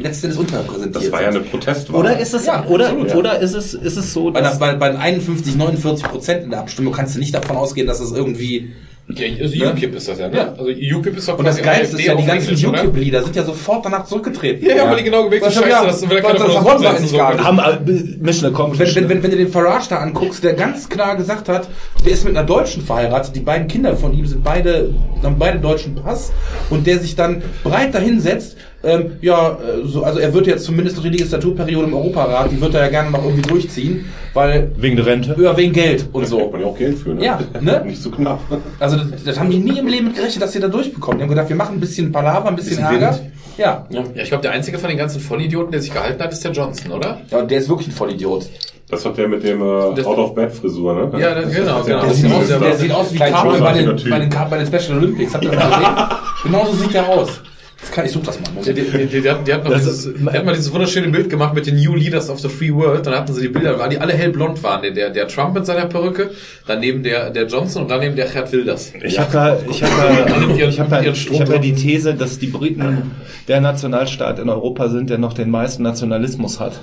letztendlich 0.02 0.40
unterrepräsentiert 0.40 0.96
Das 0.96 1.12
war 1.12 1.22
ja 1.22 1.30
eine 1.30 1.40
Protestwahl. 1.42 2.00
Oder 2.00 2.20
ist 2.20 2.34
es, 2.34 2.46
Ja, 2.46 2.66
oder, 2.68 2.86
absolut, 2.88 3.10
ja. 3.10 3.16
oder 3.16 3.40
ist 3.40 3.54
es, 3.54 3.74
ist 3.74 3.98
es 3.98 4.14
so, 4.14 4.32
Bei, 4.32 4.42
dass, 4.42 4.60
der, 4.60 4.74
bei, 4.74 4.92
bei 4.92 4.98
51, 5.00 5.56
49 5.56 6.06
Prozent 6.08 6.44
in 6.44 6.50
der 6.52 6.60
Abstimmung 6.60 6.94
kannst 6.94 7.16
du 7.16 7.20
nicht 7.20 7.34
davon 7.34 7.58
ausgehen, 7.58 7.88
dass 7.88 8.00
es 8.00 8.12
irgendwie... 8.12 8.72
Ja, 9.08 9.28
also 9.40 9.66
UKIP 9.72 9.94
ist 9.98 10.08
das 10.08 10.18
ja, 10.18 10.28
ne? 10.30 10.36
Ja. 10.36 10.54
Also 10.58 10.66
UKIP 10.72 11.18
ist 11.18 11.28
doch 11.28 11.38
Und 11.38 11.46
das 11.46 11.62
Geilste 11.62 11.96
ist 11.96 12.06
ja, 12.06 12.16
die 12.16 12.26
ganzen? 12.26 12.56
UKIP-Lieder 12.56 13.22
sind 13.22 13.36
ja 13.36 13.44
sofort 13.44 13.86
danach 13.86 14.06
zurückgetreten. 14.06 14.68
Ja, 14.68 14.78
ja, 14.78 14.90
weil 14.90 14.98
die 14.98 15.04
genau 15.04 15.26
gewählt 15.26 15.44
Was 15.44 15.54
sind, 15.54 15.62
schon 15.62 15.72
scheiße, 15.72 15.84
wieder- 15.84 15.92
das 15.92 16.10
will 16.10 16.18
ja 16.18 16.24
keiner 16.24 16.40
das 16.40 16.56
von 16.56 17.02
uns 17.04 17.12
so. 17.12 17.22
haben 17.22 17.60
äh, 17.60 17.92
Mission 18.20 18.52
Accomplished. 18.52 18.96
Wenn, 18.96 19.04
wenn, 19.04 19.18
wenn, 19.18 19.24
wenn 19.24 19.30
du 19.32 19.38
den 19.38 19.50
Farage 19.50 19.86
da 19.90 19.98
anguckst, 19.98 20.44
der 20.44 20.54
ganz 20.56 20.90
klar 20.90 21.16
gesagt 21.18 21.48
hat, 21.50 21.68
der 22.04 22.14
ist 22.14 22.26
mit 22.26 22.36
einer 22.36 22.48
Deutschen 22.48 22.82
verheiratet, 22.84 23.36
die 23.36 23.42
beiden 23.42 23.68
Kinder 23.68 23.96
von 23.96 24.12
ihm 24.12 24.26
sind 24.26 24.44
beide, 24.44 24.96
haben 25.22 25.38
beide 25.38 25.60
deutschen 25.60 25.94
Pass 25.94 26.32
und 26.72 26.88
der 26.88 26.98
sich 26.98 27.16
dann 27.16 27.44
breit 27.64 27.94
dahinsetzt, 27.94 28.58
ähm, 28.86 29.12
ja, 29.22 29.52
äh, 29.52 29.86
so, 29.86 30.04
also 30.04 30.20
er 30.20 30.34
wird 30.34 30.48
jetzt 30.48 30.64
zumindest 30.66 30.96
noch 30.98 31.04
die 31.04 31.10
Legislaturperiode 31.10 31.88
im 31.88 31.94
Europarat, 31.94 32.52
die 32.52 32.60
wird 32.62 32.74
er 32.76 32.82
ja 32.86 32.90
gerne 32.90 33.12
noch 33.12 33.24
irgendwie 33.24 33.42
durchziehen, 33.50 34.06
weil, 34.34 34.72
Wegen 34.78 34.96
der 34.96 35.06
Rente? 35.06 35.36
ja, 35.40 35.56
wegen 35.58 35.74
Geld 35.74 36.08
und 36.14 36.24
Da 36.24 36.28
so. 36.28 36.50
man 36.52 36.62
ja 36.62 36.68
auch 36.68 36.78
Geld 36.78 36.98
für, 36.98 37.10
ne? 37.14 37.24
Ja, 37.26 37.40
ne? 37.62 37.84
Nicht 37.86 38.02
so 38.02 38.10
knapp. 38.12 38.40
Also 38.80 38.98
das, 38.98 39.24
das 39.24 39.40
haben 39.40 39.50
die 39.50 39.58
nie 39.60 39.80
im 39.80 39.88
Leben 39.88 40.14
gerechnet, 40.14 40.44
dass 40.44 40.54
sie 40.54 40.60
da 40.60 40.68
durchbekommen. 40.68 41.18
Die 41.18 41.24
haben 41.24 41.30
gedacht, 41.30 41.50
wir 41.50 41.56
machen 41.56 41.78
ein 41.78 41.80
bisschen 41.80 42.12
Palaver, 42.12 42.50
ein 42.50 42.56
bisschen, 42.56 42.78
Bisschen 42.78 42.86
Ärger. 42.86 43.18
Wind. 43.18 43.32
Ja. 43.58 43.86
Ja, 43.90 44.04
ich 44.16 44.28
glaube, 44.28 44.42
der 44.42 44.52
einzige 44.52 44.78
von 44.78 44.90
den 44.90 44.98
ganzen 44.98 45.22
Vollidioten, 45.22 45.72
der 45.72 45.80
sich 45.82 45.94
gehalten 45.94 46.22
hat, 46.22 46.34
ist 46.34 46.44
der 46.44 46.52
Johnson, 46.52 46.92
oder? 46.92 47.22
ja, 47.32 47.38
und 47.40 47.50
der 47.50 47.60
ist 47.60 47.70
wirklich 47.70 47.88
ein 47.88 47.92
Vollidiot. 47.94 48.48
Das 48.90 49.04
hat 49.06 49.18
der 49.18 49.28
mit 49.30 49.44
dem 49.44 49.62
äh, 49.62 49.96
Das- 49.96 50.06
Out-of-Bed-Frisur, 50.06 50.94
ne? 51.12 51.20
Ja, 51.22 51.34
das- 51.34 51.52
genau, 51.56 51.82
genau. 51.82 52.02
Der 52.02 52.10
Das 52.10 52.18
sieht, 52.18 52.32
aus, 52.32 52.48
der 52.48 52.76
sieht 52.76 52.92
aus 52.92 53.14
wie 53.14 53.18
Carmen 53.18 53.60
bei 53.62 53.74
den, 53.74 53.96
bei, 54.10 54.20
den, 54.20 54.30
bei 54.50 54.58
den 54.58 54.68
Special 54.68 54.98
Olympics. 54.98 55.34
Habt 55.34 55.46
ihr 55.46 55.52
das 55.52 55.60
mal 55.60 55.70
gesehen? 55.80 55.96
Genauso 56.44 56.74
sieht 56.74 56.94
der 56.94 57.08
aus. 57.10 57.42
Das 57.86 57.94
kann, 57.94 58.06
ich 58.06 58.12
such 58.12 58.24
das 58.24 58.40
mal. 58.40 58.50
Der, 58.66 58.74
der, 58.74 58.84
der, 58.84 59.22
der, 59.22 59.34
hat- 59.36 59.48
der, 59.48 59.56
hat 59.56 59.64
noch 59.64 59.76
dieses, 59.76 60.12
der 60.12 60.34
hat 60.34 60.44
mal 60.46 60.56
dieses 60.56 60.74
wunderschöne 60.74 61.08
Bild 61.10 61.30
gemacht 61.30 61.54
mit 61.54 61.68
den 61.68 61.76
New 61.76 61.94
Leaders 61.96 62.32
of 62.32 62.40
the 62.40 62.50
Free 62.50 62.74
World. 62.74 63.06
Dann 63.06 63.14
hatten 63.14 63.32
sie 63.32 63.42
die 63.42 63.48
Bilder, 63.50 63.78
weil 63.78 63.90
die 63.90 64.00
alle 64.00 64.14
hellblond 64.14 64.64
waren. 64.64 64.82
Der, 64.82 65.12
der, 65.12 65.28
Trump 65.28 65.54
mit 65.54 65.68
seiner 65.68 65.86
Perücke, 65.86 66.32
daneben 66.66 67.04
der, 67.04 67.30
der 67.30 67.46
Johnson 67.46 67.84
und 67.84 67.92
daneben 67.92 68.16
der 68.16 68.26
Gerd 68.26 68.52
Wilders. 68.52 68.92
Ich 69.04 69.20
habe 69.20 69.32
da, 69.32 69.60
ich 69.70 69.84
habe 69.84 69.94
da, 69.98 70.68
ich 70.68 70.80
habe 70.80 70.90
da, 70.90 71.02
ich 71.04 71.40
habe 71.40 71.52
da 71.52 71.58
die 71.60 71.74
These, 71.76 72.16
dass 72.16 72.40
die 72.40 72.48
Briten 72.48 73.12
der 73.48 73.62
Nationalstaat 73.62 74.40
in 74.40 74.50
Europa 74.50 74.90
sind, 74.90 75.12
der 75.12 75.20
noch 75.20 75.34
den 75.34 75.52
meisten 75.52 75.84
Nationalismus 75.84 76.60
hat, 76.60 76.80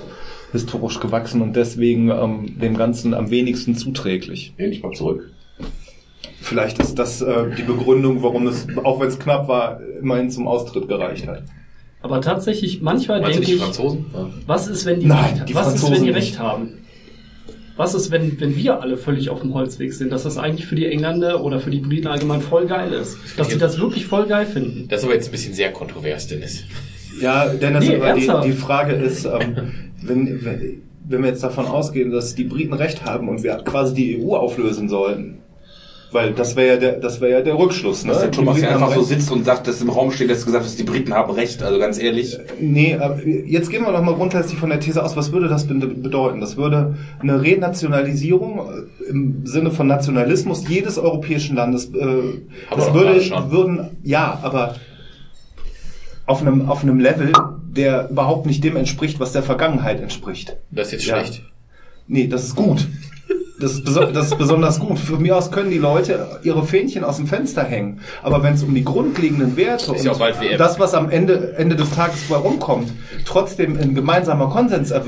historisch 0.53 1.01
gewachsen 1.01 1.41
und 1.41 1.57
deswegen 1.57 2.11
ähm, 2.11 2.59
dem 2.61 2.77
Ganzen 2.77 3.13
am 3.13 3.29
wenigsten 3.29 3.75
zuträglich. 3.75 4.53
Lehn 4.57 4.71
dich 4.71 4.81
mal 4.81 4.93
zurück. 4.93 5.32
Vielleicht 6.41 6.79
ist 6.79 6.95
das 6.99 7.21
äh, 7.21 7.49
die 7.57 7.63
Begründung, 7.63 8.21
warum 8.21 8.47
es, 8.47 8.67
auch 8.83 8.99
wenn 8.99 9.07
es 9.07 9.19
knapp 9.19 9.47
war, 9.47 9.79
immerhin 10.01 10.29
zum 10.29 10.47
Austritt 10.47 10.87
gereicht 10.87 11.27
hat. 11.27 11.43
Aber 12.01 12.19
tatsächlich, 12.19 12.81
manchmal 12.81 13.21
Meinst 13.21 13.39
denke 13.39 13.53
ich, 13.53 13.61
Franzosen? 13.61 14.05
Was 14.45 14.67
ist, 14.67 14.85
wenn 14.85 14.99
die, 14.99 15.05
Nein, 15.05 15.35
recht, 15.35 15.49
die 15.49 15.55
was 15.55 15.67
ist, 15.67 15.79
Franzosen 15.79 15.95
wenn 15.95 16.03
die 16.03 16.11
nicht. 16.11 16.15
recht 16.17 16.39
haben? 16.39 16.69
Was 17.75 17.95
ist, 17.95 18.11
wenn, 18.11 18.39
wenn 18.39 18.55
wir 18.55 18.81
alle 18.81 18.97
völlig 18.97 19.29
auf 19.29 19.41
dem 19.41 19.53
Holzweg 19.53 19.93
sind, 19.93 20.11
dass 20.11 20.23
das 20.23 20.37
eigentlich 20.37 20.67
für 20.67 20.75
die 20.75 20.85
Engländer 20.85 21.43
oder 21.43 21.59
für 21.59 21.71
die 21.71 21.79
Briten 21.79 22.07
allgemein 22.07 22.41
voll 22.41 22.67
geil 22.67 22.91
ist? 22.93 23.17
Dass 23.37 23.49
sie 23.49 23.57
das 23.57 23.79
wirklich 23.79 24.05
voll 24.05 24.27
geil 24.27 24.45
finden? 24.45 24.87
Das 24.89 24.99
ist 24.99 25.05
aber 25.05 25.15
jetzt 25.15 25.29
ein 25.29 25.31
bisschen 25.31 25.53
sehr 25.53 25.71
kontrovers, 25.71 26.27
Dennis. 26.27 26.65
Ja, 27.19 27.47
Dennis, 27.47 27.87
Nee, 27.87 27.95
aber 27.95 28.13
die, 28.13 28.49
die 28.49 28.55
Frage 28.55 28.93
ist, 28.93 29.25
ähm, 29.25 29.91
wenn, 30.03 30.45
wenn, 30.45 30.81
wenn 31.07 31.21
wir 31.21 31.29
jetzt 31.29 31.43
davon 31.43 31.65
ausgehen, 31.65 32.11
dass 32.11 32.35
die 32.35 32.43
Briten 32.43 32.73
recht 32.73 33.05
haben 33.05 33.27
und 33.29 33.43
wir 33.43 33.55
quasi 33.57 33.95
die 33.95 34.23
EU 34.23 34.35
auflösen 34.35 34.87
sollten, 34.87 35.39
weil 36.13 36.33
das 36.33 36.55
wäre 36.55 36.67
ja 36.67 36.77
der, 36.77 36.91
das 36.99 37.19
wäre 37.21 37.31
ja 37.31 37.41
der 37.41 37.57
Rückschluss, 37.57 38.03
ne? 38.05 38.11
Dass 38.13 38.21
der 38.21 38.31
Thomas 38.31 38.61
ja 38.61 38.69
einfach 38.69 38.93
so 38.93 39.01
sitzt 39.01 39.31
und 39.31 39.43
sagt, 39.45 39.67
dass 39.67 39.81
im 39.81 39.89
Raum 39.89 40.11
steht, 40.11 40.29
dass 40.29 40.45
gesagt 40.45 40.65
ist, 40.65 40.77
die 40.79 40.83
Briten 40.83 41.13
haben 41.13 41.31
recht. 41.33 41.61
Also 41.63 41.79
ganz 41.79 41.97
ehrlich. 42.01 42.37
Nee, 42.59 42.95
aber 42.95 43.25
jetzt 43.25 43.69
gehen 43.69 43.83
wir 43.83 43.91
doch 43.91 44.01
mal 44.01 44.15
grundsätzlich 44.15 44.59
von 44.59 44.69
der 44.69 44.79
These 44.79 45.03
aus, 45.03 45.15
was 45.15 45.31
würde 45.31 45.47
das 45.47 45.65
be- 45.67 45.75
bedeuten? 45.75 46.39
Das 46.39 46.57
würde 46.57 46.95
eine 47.19 47.41
Renationalisierung 47.41 48.59
äh, 48.59 49.09
im 49.09 49.45
Sinne 49.45 49.71
von 49.71 49.87
Nationalismus 49.87 50.67
jedes 50.67 50.97
europäischen 50.97 51.55
Landes, 51.55 51.85
äh, 51.93 52.39
das 52.75 52.93
würde, 52.93 53.21
schon. 53.21 53.51
würden, 53.51 53.97
ja, 54.03 54.39
aber 54.41 54.75
auf 56.25 56.41
einem, 56.41 56.69
auf 56.69 56.83
einem 56.83 56.99
Level, 56.99 57.31
der 57.75 58.09
überhaupt 58.09 58.45
nicht 58.45 58.63
dem 58.63 58.75
entspricht, 58.77 59.19
was 59.19 59.31
der 59.33 59.43
Vergangenheit 59.43 59.99
entspricht. 59.99 60.55
Das 60.71 60.87
ist 60.87 60.93
jetzt 60.93 61.05
Ja. 61.07 61.17
schlecht. 61.17 61.43
Nee, 62.07 62.27
das 62.27 62.43
ist 62.45 62.55
gut. 62.55 62.87
Das 63.63 63.75
ist, 63.75 63.87
das 63.87 64.25
ist 64.27 64.37
besonders 64.37 64.77
gut. 64.77 64.99
Von 64.99 65.21
mir 65.21 65.37
aus 65.37 65.49
können 65.49 65.71
die 65.71 65.77
Leute 65.77 66.27
ihre 66.43 66.65
Fähnchen 66.65 67.05
aus 67.05 67.15
dem 67.15 67.27
Fenster 67.27 67.63
hängen. 67.63 68.01
Aber 68.21 68.43
wenn 68.43 68.55
es 68.55 68.63
um 68.63 68.75
die 68.75 68.83
grundlegenden 68.83 69.55
Werte 69.55 69.93
WM. 69.93 70.57
das, 70.57 70.79
was 70.79 70.93
am 70.93 71.09
Ende, 71.09 71.53
Ende 71.55 71.77
des 71.77 71.89
Tages 71.91 72.27
bei 72.27 72.35
rumkommt, 72.35 72.91
trotzdem 73.23 73.77
ein 73.79 73.95
gemeinsamer 73.95 74.49
Konsens 74.49 74.91
äh, 74.91 74.99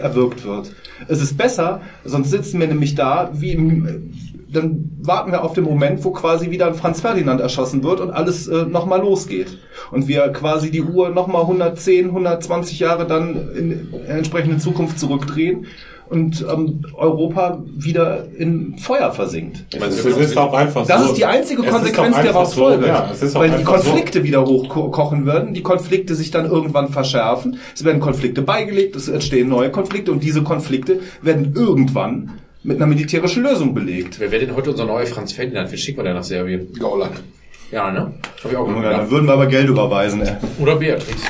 erwirkt 0.00 0.44
wird, 0.44 0.72
es 1.06 1.22
ist 1.22 1.38
besser, 1.38 1.82
sonst 2.04 2.30
sitzen 2.30 2.58
wir 2.58 2.66
nämlich 2.66 2.96
da 2.96 3.30
wie 3.32 3.52
im, 3.52 4.10
dann 4.52 4.90
warten 5.00 5.32
wir 5.32 5.44
auf 5.44 5.54
den 5.54 5.64
Moment, 5.64 6.04
wo 6.04 6.10
quasi 6.10 6.50
wieder 6.50 6.66
ein 6.66 6.74
Franz 6.74 7.00
Ferdinand 7.00 7.40
erschossen 7.40 7.82
wird 7.82 8.00
und 8.00 8.10
alles 8.10 8.48
äh, 8.48 8.64
nochmal 8.64 9.00
losgeht. 9.00 9.58
Und 9.90 10.08
wir 10.08 10.28
quasi 10.28 10.70
die 10.70 10.82
Uhr 10.82 11.10
nochmal 11.10 11.42
110, 11.42 12.06
120 12.06 12.78
Jahre 12.78 13.06
dann 13.06 13.50
in 13.56 13.94
entsprechende 14.06 14.58
Zukunft 14.58 14.98
zurückdrehen 14.98 15.66
und 16.10 16.44
ähm, 16.52 16.82
Europa 16.94 17.62
wieder 17.66 18.26
in 18.36 18.76
Feuer 18.78 19.12
versinkt. 19.12 19.64
Es, 19.72 20.04
es 20.04 20.16
ist 20.16 20.36
auch 20.36 20.52
einfach 20.52 20.84
Das 20.84 21.02
so. 21.02 21.08
ist 21.10 21.16
die 21.16 21.24
einzige 21.24 21.62
Konsequenz, 21.62 22.16
die 22.16 22.26
daraus 22.26 22.52
so, 22.52 22.62
folgt. 22.62 22.84
Ja, 22.84 23.10
weil 23.34 23.48
die 23.50 23.54
einfach 23.56 23.78
so. 23.78 23.90
Konflikte 23.90 24.24
wieder 24.24 24.44
hochkochen 24.44 25.24
werden, 25.24 25.54
die 25.54 25.62
Konflikte 25.62 26.16
sich 26.16 26.32
dann 26.32 26.46
irgendwann 26.46 26.88
verschärfen, 26.88 27.58
es 27.74 27.84
werden 27.84 28.00
Konflikte 28.00 28.42
beigelegt, 28.42 28.96
es 28.96 29.08
entstehen 29.08 29.48
neue 29.48 29.70
Konflikte 29.70 30.10
und 30.10 30.24
diese 30.24 30.42
Konflikte 30.42 30.98
werden 31.22 31.52
irgendwann 31.54 32.32
mit 32.62 32.76
einer 32.76 32.86
militärischen 32.86 33.42
Lösung 33.42 33.74
belegt. 33.74 34.20
Wer 34.20 34.30
wäre 34.30 34.46
denn 34.46 34.56
heute 34.56 34.70
unser 34.70 34.84
neuer 34.84 35.06
Franz 35.06 35.32
Ferdinand? 35.32 35.70
Wie 35.72 35.78
schicken 35.78 35.98
wir 35.98 36.04
denn 36.04 36.14
nach 36.14 36.24
Serbien? 36.24 36.72
Gauland. 36.78 37.22
Ja, 37.70 37.90
ne? 37.90 38.12
Hab 38.42 38.50
ich 38.50 38.56
auch 38.56 38.68
Ja, 38.68 38.98
dann 38.98 39.10
würden 39.10 39.26
wir 39.26 39.32
aber 39.32 39.46
Geld 39.46 39.68
überweisen, 39.68 40.22
ey. 40.22 40.36
Oder 40.60 40.76
Beatrix. 40.76 41.22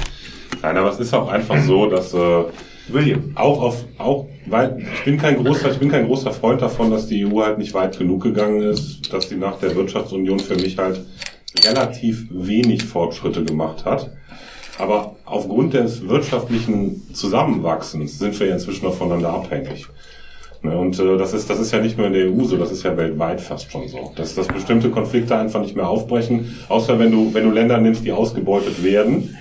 Nein, 0.63 0.77
aber 0.77 0.91
es 0.91 0.99
ist 0.99 1.15
auch 1.15 1.29
einfach 1.29 1.59
so, 1.63 1.87
dass 1.87 2.13
äh, 2.15 2.45
William. 2.89 3.33
auch 3.35 3.63
auf 3.63 3.85
auch 3.99 4.27
weil 4.47 4.79
ich 4.95 5.05
bin 5.05 5.17
kein 5.17 5.43
großer 5.43 5.71
ich 5.71 5.79
bin 5.79 5.91
kein 5.91 6.07
großer 6.07 6.33
Freund 6.33 6.61
davon, 6.61 6.91
dass 6.91 7.07
die 7.07 7.25
EU 7.25 7.43
halt 7.43 7.59
nicht 7.59 7.73
weit 7.75 7.99
genug 7.99 8.23
gegangen 8.23 8.63
ist, 8.63 9.13
dass 9.13 9.29
sie 9.29 9.37
nach 9.37 9.59
der 9.59 9.75
Wirtschaftsunion 9.75 10.41
für 10.41 10.57
mich 10.57 10.77
halt 10.77 11.01
relativ 11.65 12.27
wenig 12.31 12.85
Fortschritte 12.85 13.45
gemacht 13.45 13.85
hat. 13.85 14.11
Aber 14.79 15.17
aufgrund 15.27 15.75
des 15.75 16.09
wirtschaftlichen 16.09 17.15
Zusammenwachsens 17.15 18.19
sind 18.19 18.39
wir 18.41 18.49
ja 18.49 18.55
inzwischen 18.55 18.87
noch 18.87 18.95
voneinander 18.95 19.31
abhängig. 19.31 19.87
Ne, 20.63 20.77
Und 20.77 20.99
äh, 20.99 21.17
das 21.17 21.33
ist 21.33 21.49
das 21.49 21.59
ist 21.59 21.73
ja 21.73 21.81
nicht 21.81 21.97
nur 21.97 22.07
in 22.09 22.13
der 22.13 22.27
EU 22.31 22.45
so, 22.45 22.57
das 22.59 22.71
ist 22.71 22.83
ja 22.83 22.95
weltweit 22.97 23.41
fast 23.41 23.73
schon 23.73 23.89
so, 23.89 24.13
dass, 24.17 24.35
dass 24.35 24.47
bestimmte 24.47 24.91
Konflikte 24.91 25.35
einfach 25.37 25.61
nicht 25.63 25.75
mehr 25.75 25.89
aufbrechen, 25.89 26.55
außer 26.69 26.99
wenn 26.99 27.11
du 27.11 27.33
wenn 27.33 27.45
du 27.45 27.51
Länder 27.51 27.79
nimmst, 27.79 28.05
die 28.05 28.13
ausgebeutet 28.13 28.85
werden, 28.85 29.37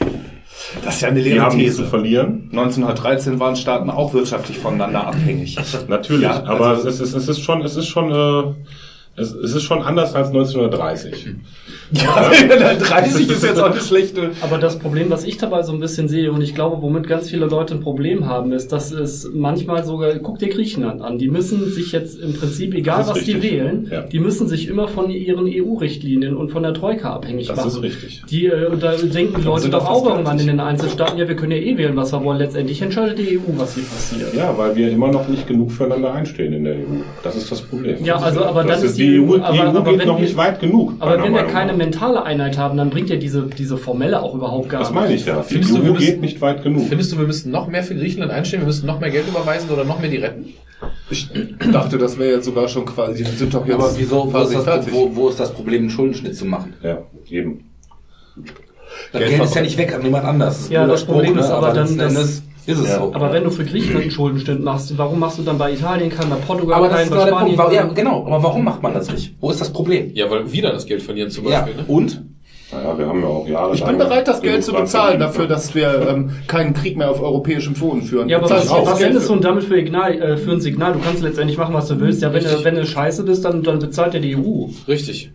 Das 0.86 0.96
ist 0.96 1.02
ja 1.02 1.10
eine 1.10 1.20
leere 1.22 1.54
nichts 1.56 1.76
zu 1.76 1.82
These. 1.82 1.90
verlieren. 1.90 2.48
1913 2.52 3.38
waren 3.40 3.56
Staaten 3.58 3.90
auch 3.90 4.14
wirtschaftlich 4.14 4.60
voneinander 4.60 5.08
abhängig. 5.08 5.58
Natürlich, 5.90 6.24
Ja, 6.24 6.44
aber 6.46 6.68
also- 6.68 6.88
es, 6.88 7.02
ist, 7.02 7.14
es 7.14 7.28
ist 7.28 7.42
schon, 7.42 7.64
es 7.64 7.76
ist 7.76 7.88
schon, 7.88 8.12
äh, 8.12 8.54
es, 9.20 9.34
es 9.34 9.56
ist 9.56 9.64
schon 9.64 9.82
anders 9.82 10.16
als 10.16 10.30
1930. 10.30 11.28
Ja, 11.92 12.30
30 12.80 13.30
ist 13.30 13.44
jetzt 13.44 13.60
auch 13.60 13.72
eine 13.72 13.80
schlechte. 13.82 14.32
Aber 14.42 14.58
das 14.60 14.78
Problem, 14.78 15.10
was 15.10 15.24
ich 15.26 15.38
dabei 15.38 15.64
so 15.64 15.74
ein 15.74 15.80
bisschen 15.80 16.08
sehe, 16.08 16.32
und 16.32 16.42
ich 16.42 16.54
glaube, 16.54 16.82
womit 16.82 17.08
ganz 17.08 17.30
viele 17.30 17.48
Leute 17.48 17.74
ein 17.74 17.80
Problem 17.80 18.28
haben, 18.28 18.52
ist, 18.52 18.72
dass 18.72 18.92
es 18.92 19.30
manchmal 19.34 19.84
sogar, 19.84 20.14
guck 20.20 20.38
dir 20.40 20.50
Griechenland 20.50 21.02
an, 21.02 21.18
die 21.18 21.30
müssen 21.30 21.72
sich 21.72 21.92
jetzt 21.92 22.20
im 22.20 22.34
Prinzip, 22.34 22.76
egal 22.76 23.00
Das 23.00 23.10
was 23.10 23.24
die 23.24 23.32
richtig. 23.34 23.52
wählen, 23.52 23.88
Ja. 23.92 24.02
die 24.02 24.20
müssen 24.20 24.48
sich 24.48 24.68
immer 24.68 24.88
von 24.88 25.10
ihren 25.10 25.48
EU-Richtlinien 25.48 26.36
und 26.36 26.52
von 26.52 26.62
der 26.64 26.74
Troika 26.74 27.12
abhängig 27.14 27.48
Das 27.48 27.58
machen. 27.58 27.70
ist 27.70 27.82
richtig. 27.82 28.22
Die, 28.30 28.46
äh, 28.46 28.68
und 28.68 28.84
da 28.84 28.94
denken 28.96 29.36
die 29.42 29.46
Leute 29.48 29.70
doch 29.70 29.90
auch 29.90 30.08
irgendwann 30.08 30.38
in 30.40 30.48
den 30.48 30.60
Einzelstaaten, 30.60 31.18
ja, 31.18 31.28
wir 31.28 31.36
können 31.36 31.54
ja 31.54 31.58
eh 31.58 31.76
wählen, 31.78 31.96
was 31.96 32.12
wir 32.14 32.24
wollen. 32.24 32.38
Letztendlich 32.38 32.82
entscheidet 32.82 33.18
die 33.18 33.38
EU, 33.40 33.42
was 33.58 33.74
hier 33.76 33.84
passiert. 33.84 34.36
Ja, 34.36 34.56
weil 34.58 34.76
wir 34.76 34.92
immer 34.92 35.12
noch 35.12 35.28
nicht 35.28 35.48
genug 35.48 35.72
füreinander 35.72 36.14
einstehen 36.14 36.54
in 36.54 36.64
der 36.66 36.76
EU. 36.76 37.02
Das 37.24 37.36
ist 37.36 37.52
das 37.52 37.62
Problem. 37.62 38.04
Ja, 38.06 38.18
also, 38.18 38.44
aber 38.46 38.64
das 38.64 38.78
dann 38.78 38.86
ist 38.86 38.92
ist 38.92 39.00
die 39.00 39.09
die 39.12 39.20
EU, 39.20 39.24
EU 39.34 39.38
die 39.38 39.42
aber- 39.44 39.58
EU 39.58 39.62
aber 39.78 39.92
geht 39.92 40.00
wenn 40.00 40.08
noch 40.08 40.18
wir- 40.18 40.24
nicht 40.24 40.38
weit 40.38 40.60
genug. 40.60 40.94
Aber 41.00 41.24
wenn 41.24 41.34
wir 41.34 41.44
keine 41.44 41.74
mentale 41.74 42.24
Einheit 42.24 42.58
haben, 42.58 42.78
dann 42.78 42.90
bringt 42.90 43.10
ja 43.10 43.16
diese, 43.16 43.44
diese 43.48 43.78
Formelle 43.78 44.22
auch 44.22 44.34
überhaupt 44.36 44.70
gar 44.70 44.80
Das 44.80 44.90
nichts. 44.92 45.02
meine 45.04 45.14
ich 45.16 45.26
ja. 45.26 45.42
Die 45.42 45.54
Findest 45.54 45.72
du, 45.78 45.84
wir 45.84 45.92
EU 45.92 45.94
geht 45.96 46.08
müssen- 46.10 46.22
nicht 46.22 46.42
weit 46.42 46.64
genug. 46.64 46.88
Findest 46.88 47.12
du, 47.12 47.18
wir 47.18 47.26
müssten 47.28 47.52
noch 47.52 47.68
mehr 47.68 47.84
für 47.84 47.96
Griechenland 47.96 48.32
einstellen? 48.32 48.64
Wir 48.64 48.68
müssten 48.68 48.88
noch 48.88 49.00
mehr 49.00 49.10
Geld 49.10 49.28
überweisen 49.28 49.70
oder 49.70 49.84
noch 49.84 50.00
mehr 50.00 50.10
die 50.10 50.18
retten? 50.18 50.46
Ich 51.10 51.30
dachte, 51.74 51.98
das 51.98 52.18
wäre 52.18 52.36
jetzt 52.36 52.46
sogar 52.46 52.68
schon 52.70 52.86
quasi, 52.86 53.24
die 53.24 53.32
sind 53.32 53.54
doch 53.54 53.66
jetzt 53.66 53.76
Aber 53.76 53.92
wieso, 53.98 54.32
wo 54.34 54.38
ist, 54.40 54.66
das, 54.66 54.92
wo, 54.92 55.14
wo 55.14 55.28
ist 55.30 55.40
das 55.40 55.52
Problem, 55.52 55.82
einen 55.82 55.90
Schuldenschnitt 55.90 56.36
zu 56.38 56.46
machen? 56.46 56.74
Ja, 56.82 57.00
eben. 57.30 57.66
Das 59.12 59.20
Geld 59.22 59.32
Geld, 59.32 59.44
ist 59.44 59.56
ja 59.56 59.62
nicht 59.62 59.78
weg 59.78 59.94
an 59.94 60.02
niemand 60.04 60.26
anders. 60.26 60.62
Das 60.64 60.70
Ja, 60.70 60.88
das 60.88 61.04
Problem 61.06 61.38
ist 61.38 61.48
ne? 61.50 61.54
aber 61.54 61.68
dann, 61.74 61.78
letzten 61.86 61.98
dass- 62.00 62.16
Endes 62.16 62.44
ist 62.70 62.80
es 62.80 62.88
Ja. 62.90 63.00
so. 63.00 63.12
Aber 63.14 63.34
wenn 63.34 63.44
du 63.44 63.50
für 63.52 63.66
Griechenland 63.66 64.02
einen 64.04 64.12
Schuldenschnitt 64.12 64.64
machst, 64.64 64.98
warum 64.98 65.20
machst 65.20 65.38
du 65.40 65.44
dann 65.44 65.58
bei 65.58 65.74
Italien 65.74 66.10
keinen, 66.10 66.30
bei 66.30 66.36
Portugal 66.38 66.76
aber 66.78 66.88
das 66.88 66.98
keinen, 66.98 67.04
ist 67.06 67.16
bei 67.16 67.28
Spanien 67.28 67.58
Punkt. 67.58 67.74
Ja, 67.74 67.84
genau. 67.88 68.26
Aber 68.26 68.44
warum 68.44 68.64
macht 68.64 68.82
man 68.84 68.94
das 68.94 69.12
nicht? 69.12 69.36
Wo 69.40 69.50
ist 69.52 69.60
das 69.62 69.72
Problem? 69.72 70.12
Ja, 70.14 70.30
weil 70.30 70.52
wir 70.52 70.62
dann 70.62 70.74
das 70.74 70.86
Geld 70.86 71.02
verlieren 71.02 71.30
zum 71.30 71.48
Ja, 71.48 71.62
Beispiel. 71.62 71.82
Ne? 71.82 71.86
und? 71.88 72.24
Naja, 72.72 72.96
wir 73.00 73.08
haben 73.08 73.22
ja 73.22 73.28
auch 73.28 73.48
Jahre 73.48 73.74
Ich 73.74 73.84
bin 73.84 73.98
bereit, 73.98 74.28
das 74.28 74.42
Geld 74.42 74.64
zu 74.64 74.74
bezahlen 74.74 75.20
dafür, 75.20 75.48
dass 75.48 75.74
wir 75.74 76.08
ähm, 76.08 76.30
keinen 76.46 76.76
Krieg 76.76 76.98
mehr 76.98 77.10
auf 77.10 77.20
europäischem 77.20 77.74
Boden 77.74 78.04
führen. 78.04 78.30
Ja, 78.30 78.38
aber 78.38 78.48
was, 78.52 78.70
was 78.70 78.86
Geld 78.86 78.98
sendest 78.98 79.26
du 79.28 79.34
für. 79.34 79.40
denn 79.40 79.42
damit 79.42 79.64
für, 79.64 79.78
Ignal, 79.80 80.14
äh, 80.22 80.38
für 80.38 80.52
ein 80.52 80.62
Signal? 80.62 80.94
Du 80.94 81.00
kannst 81.00 81.24
letztendlich 81.24 81.58
machen, 81.58 81.74
was 81.74 81.88
du 81.88 82.00
willst. 82.00 82.22
Ja, 82.22 82.32
wenn, 82.32 82.44
du, 82.44 82.64
wenn 82.64 82.76
du 82.76 82.86
scheiße 82.86 83.24
bist, 83.24 83.44
dann, 83.44 83.64
dann 83.64 83.80
bezahlt 83.80 84.14
ja 84.14 84.20
die 84.20 84.36
EU. 84.36 84.66
Richtig. 84.88 85.32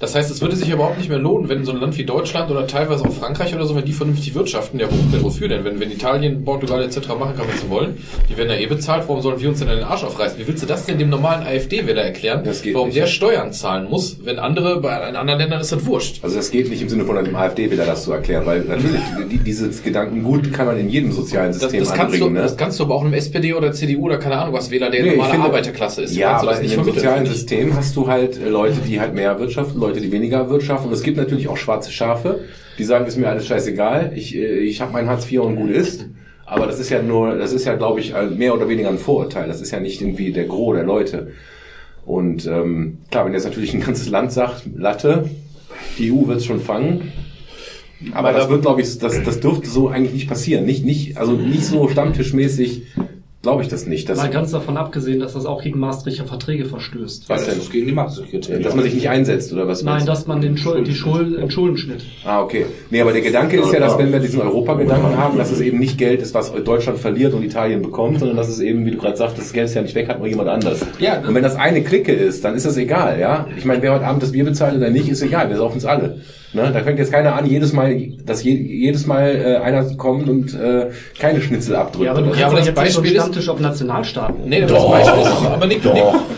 Das 0.00 0.14
heißt, 0.14 0.30
es 0.30 0.40
würde 0.40 0.56
sich 0.56 0.70
überhaupt 0.70 0.96
nicht 0.96 1.10
mehr 1.10 1.18
lohnen, 1.18 1.50
wenn 1.50 1.62
so 1.66 1.72
ein 1.72 1.78
Land 1.78 1.98
wie 1.98 2.04
Deutschland 2.04 2.50
oder 2.50 2.66
teilweise 2.66 3.04
auch 3.04 3.12
Frankreich 3.12 3.54
oder 3.54 3.66
so, 3.66 3.76
wenn 3.76 3.84
die 3.84 3.92
vernünftig 3.92 4.34
wirtschaften, 4.34 4.80
ja, 4.80 4.88
wofür 5.20 5.46
denn? 5.48 5.62
Wenn, 5.62 5.78
wenn 5.78 5.90
Italien, 5.90 6.42
Portugal 6.42 6.82
etc. 6.82 7.08
machen 7.18 7.34
kann, 7.36 7.46
was 7.52 7.60
sie 7.60 7.68
wollen, 7.68 7.98
die 8.30 8.34
werden 8.38 8.48
ja 8.48 8.56
eh 8.56 8.64
bezahlt, 8.64 9.04
warum 9.08 9.20
sollen 9.20 9.38
wir 9.38 9.50
uns 9.50 9.58
denn 9.58 9.68
den 9.68 9.82
Arsch 9.84 10.02
aufreißen? 10.02 10.38
Wie 10.38 10.46
willst 10.48 10.62
du 10.62 10.66
das 10.66 10.86
denn 10.86 10.98
dem 10.98 11.10
normalen 11.10 11.46
AfD-Wähler 11.46 12.02
erklären, 12.02 12.44
Das 12.44 12.64
warum 12.72 12.88
nicht. 12.88 12.96
der 12.98 13.06
Steuern 13.08 13.52
zahlen 13.52 13.90
muss, 13.90 14.16
wenn 14.24 14.38
andere, 14.38 14.80
bei 14.80 14.90
anderen 14.90 15.38
Ländern 15.38 15.60
ist 15.60 15.70
das 15.70 15.84
wurscht? 15.84 16.24
Also 16.24 16.34
das 16.36 16.50
geht 16.50 16.70
nicht 16.70 16.80
im 16.80 16.88
Sinne 16.88 17.04
von 17.04 17.18
einem 17.18 17.36
AfD-Wähler 17.36 17.84
das 17.84 18.04
zu 18.04 18.12
erklären, 18.12 18.46
weil 18.46 18.60
natürlich 18.62 19.02
die, 19.30 19.36
dieses 19.36 19.82
Gedankengut 19.82 20.50
kann 20.50 20.64
man 20.64 20.78
in 20.78 20.88
jedem 20.88 21.12
sozialen 21.12 21.48
Das, 21.52 21.60
System 21.60 21.80
das, 21.80 21.92
kannst 21.92 22.14
du, 22.14 22.24
anbringen. 22.24 22.32
ne? 22.36 22.40
das 22.40 22.56
kannst 22.56 22.80
du 22.80 22.84
aber 22.84 22.94
auch 22.94 23.04
einem 23.04 23.12
SPD 23.12 23.52
oder 23.52 23.70
CDU 23.72 24.06
oder 24.06 24.16
keine 24.16 24.38
Ahnung 24.38 24.54
was 24.54 24.70
Wähler, 24.70 24.88
der 24.88 25.02
Nee, 25.02 25.10
normale 25.10 25.32
finde- 25.32 25.46
Arbeiterklasse 25.48 26.02
ist. 26.04 26.16
Ja, 26.16 26.36
du 26.40 26.48
aber 26.48 26.52
das 26.52 26.60
in 26.60 26.70
dem 26.70 26.84
sozialen. 26.84 27.26
System 27.26 27.76
hast 27.76 27.94
du 27.96 28.08
halt 28.08 28.40
äh, 28.40 28.48
Leute, 28.48 28.78
die 28.88 28.98
halt 28.98 29.12
mehr 29.14 29.38
wirtschaften, 29.38 29.78
Leute, 29.78 29.89
die 29.98 30.12
weniger 30.12 30.48
wirtschaften. 30.48 30.88
Und 30.88 30.94
es 30.94 31.02
gibt 31.02 31.16
natürlich 31.16 31.48
auch 31.48 31.56
schwarze 31.56 31.90
Schafe, 31.90 32.40
die 32.78 32.84
sagen, 32.84 33.06
ist 33.06 33.16
mir 33.16 33.28
alles 33.28 33.46
scheißegal, 33.46 34.12
ich, 34.14 34.36
äh, 34.36 34.58
ich 34.60 34.80
habe 34.80 34.92
mein 34.92 35.08
Hartz 35.08 35.30
IV 35.30 35.40
und 35.40 35.56
gut 35.56 35.70
ist. 35.70 36.06
Aber 36.46 36.66
das 36.66 36.78
ist 36.78 36.90
ja 36.90 37.02
nur, 37.02 37.36
das 37.36 37.52
ist 37.52 37.64
ja, 37.64 37.76
glaube 37.76 38.00
ich, 38.00 38.12
mehr 38.36 38.54
oder 38.54 38.68
weniger 38.68 38.88
ein 38.88 38.98
Vorurteil. 38.98 39.46
Das 39.46 39.60
ist 39.60 39.70
ja 39.70 39.78
nicht 39.78 40.00
irgendwie 40.00 40.32
der 40.32 40.46
Gros 40.46 40.74
der 40.74 40.84
Leute. 40.84 41.30
Und 42.04 42.44
ähm, 42.46 42.98
klar, 43.10 43.24
wenn 43.24 43.32
jetzt 43.32 43.44
natürlich 43.44 43.72
ein 43.72 43.80
ganzes 43.80 44.08
Land 44.08 44.32
sagt, 44.32 44.64
Latte, 44.76 45.30
die 45.96 46.10
EU 46.10 46.26
wird's 46.26 46.44
schon 46.44 46.60
fangen. 46.60 47.12
Aber 48.12 48.32
das 48.32 48.48
wird, 48.48 48.62
glaube 48.62 48.80
ich, 48.80 48.98
das, 48.98 49.22
das 49.22 49.40
dürfte 49.40 49.68
so 49.68 49.88
eigentlich 49.88 50.14
nicht 50.14 50.28
passieren. 50.28 50.64
Nicht, 50.64 50.84
nicht, 50.84 51.18
also 51.18 51.32
nicht 51.32 51.64
so 51.64 51.88
stammtischmäßig, 51.88 52.82
glaube 53.42 53.62
ich 53.62 53.68
das 53.68 53.86
nicht. 53.86 54.08
Das, 54.08 54.18
Mal 54.18 54.28
ganz 54.28 54.50
davon 54.50 54.76
abgesehen, 54.76 55.20
dass 55.20 55.32
das 55.32 55.46
auch 55.46 55.62
gegen 55.62 55.78
Maastrichter 55.78 56.26
Verträge 56.26 56.66
verstößt. 56.66 57.28
Was 57.28 57.44
Das 57.44 57.50
denn? 57.50 57.58
ist 57.60 57.72
gegen 57.72 57.86
die 57.86 57.92
Maastricht-Kriterien. 57.92 58.62
Dass 58.62 58.74
man 58.74 58.84
sich 58.84 58.94
nicht 58.94 59.08
einsetzt, 59.08 59.52
oder 59.52 59.66
was? 59.66 59.82
Nein, 59.82 60.04
dass 60.04 60.26
man 60.26 60.40
den 60.40 60.58
Schuld, 60.58 60.86
die 60.86 60.94
Schuld, 60.94 61.38
den 61.38 61.50
Schuldenschnitt. 61.50 62.04
Ah, 62.24 62.42
okay. 62.42 62.66
Nee, 62.90 63.00
aber 63.00 63.12
der 63.12 63.22
Gedanke 63.22 63.58
ist 63.58 63.72
ja, 63.72 63.80
dass 63.80 63.96
wenn 63.96 64.12
wir 64.12 64.20
diesen 64.20 64.42
Europagedanken 64.42 65.16
haben, 65.16 65.38
dass 65.38 65.50
es 65.50 65.60
eben 65.60 65.78
nicht 65.78 65.96
Geld 65.96 66.20
ist, 66.20 66.34
was 66.34 66.52
Deutschland 66.52 66.98
verliert 66.98 67.32
und 67.32 67.42
Italien 67.42 67.80
bekommt, 67.80 68.18
sondern 68.18 68.36
dass 68.36 68.48
es 68.48 68.60
eben, 68.60 68.84
wie 68.84 68.90
du 68.90 68.98
gerade 68.98 69.16
sagst, 69.16 69.38
das 69.38 69.52
Geld 69.52 69.68
ist 69.68 69.74
ja 69.74 69.82
nicht 69.82 69.94
weg, 69.94 70.08
hat 70.08 70.18
nur 70.18 70.28
jemand 70.28 70.48
anders. 70.48 70.84
Ja. 70.98 71.20
Und 71.20 71.34
wenn 71.34 71.42
das 71.42 71.56
eine 71.56 71.82
Clique 71.82 72.12
ist, 72.12 72.44
dann 72.44 72.54
ist 72.54 72.66
das 72.66 72.76
egal, 72.76 73.18
ja. 73.18 73.46
Ich 73.56 73.64
meine, 73.64 73.80
wer 73.82 73.94
heute 73.94 74.04
Abend 74.04 74.22
das 74.22 74.32
Bier 74.32 74.44
bezahlt 74.44 74.76
oder 74.76 74.90
nicht, 74.90 75.08
ist 75.08 75.22
egal, 75.22 75.48
wir 75.48 75.56
saufen 75.56 75.78
es 75.78 75.86
alle. 75.86 76.20
Ne? 76.52 76.70
Da 76.72 76.80
fängt 76.82 76.98
jetzt 76.98 77.12
keiner 77.12 77.36
an, 77.36 77.46
jedes 77.46 77.72
Mal, 77.72 77.96
dass 78.26 78.42
je, 78.42 78.54
jedes 78.54 79.06
Mal 79.06 79.36
äh, 79.36 79.56
einer 79.58 79.84
kommt 79.96 80.28
und 80.28 80.52
äh, 80.54 80.88
keine 81.18 81.40
Schnitzel 81.40 81.76
abdrückt. 81.76 82.06
Ja, 82.06 82.10
aber 82.10 82.20
du 82.22 82.26
kannst 82.26 82.40
Ja, 82.40 82.46
aber 82.48 82.56
das 82.56 82.66
jetzt 82.66 82.78
nicht 82.78 82.92
so 82.92 83.00
Beispiel 83.00 83.16
ist- 83.16 83.22
Stammtisch 83.22 83.48
auf 83.48 83.60
Nationalstaaten. 83.60 84.48
Nee, 84.48 84.60
das 84.62 84.72
Beispiel 84.72 85.22
ist, 85.22 85.28
aber, 85.46 85.66
Nick, 85.66 85.84
Nick, 85.84 85.94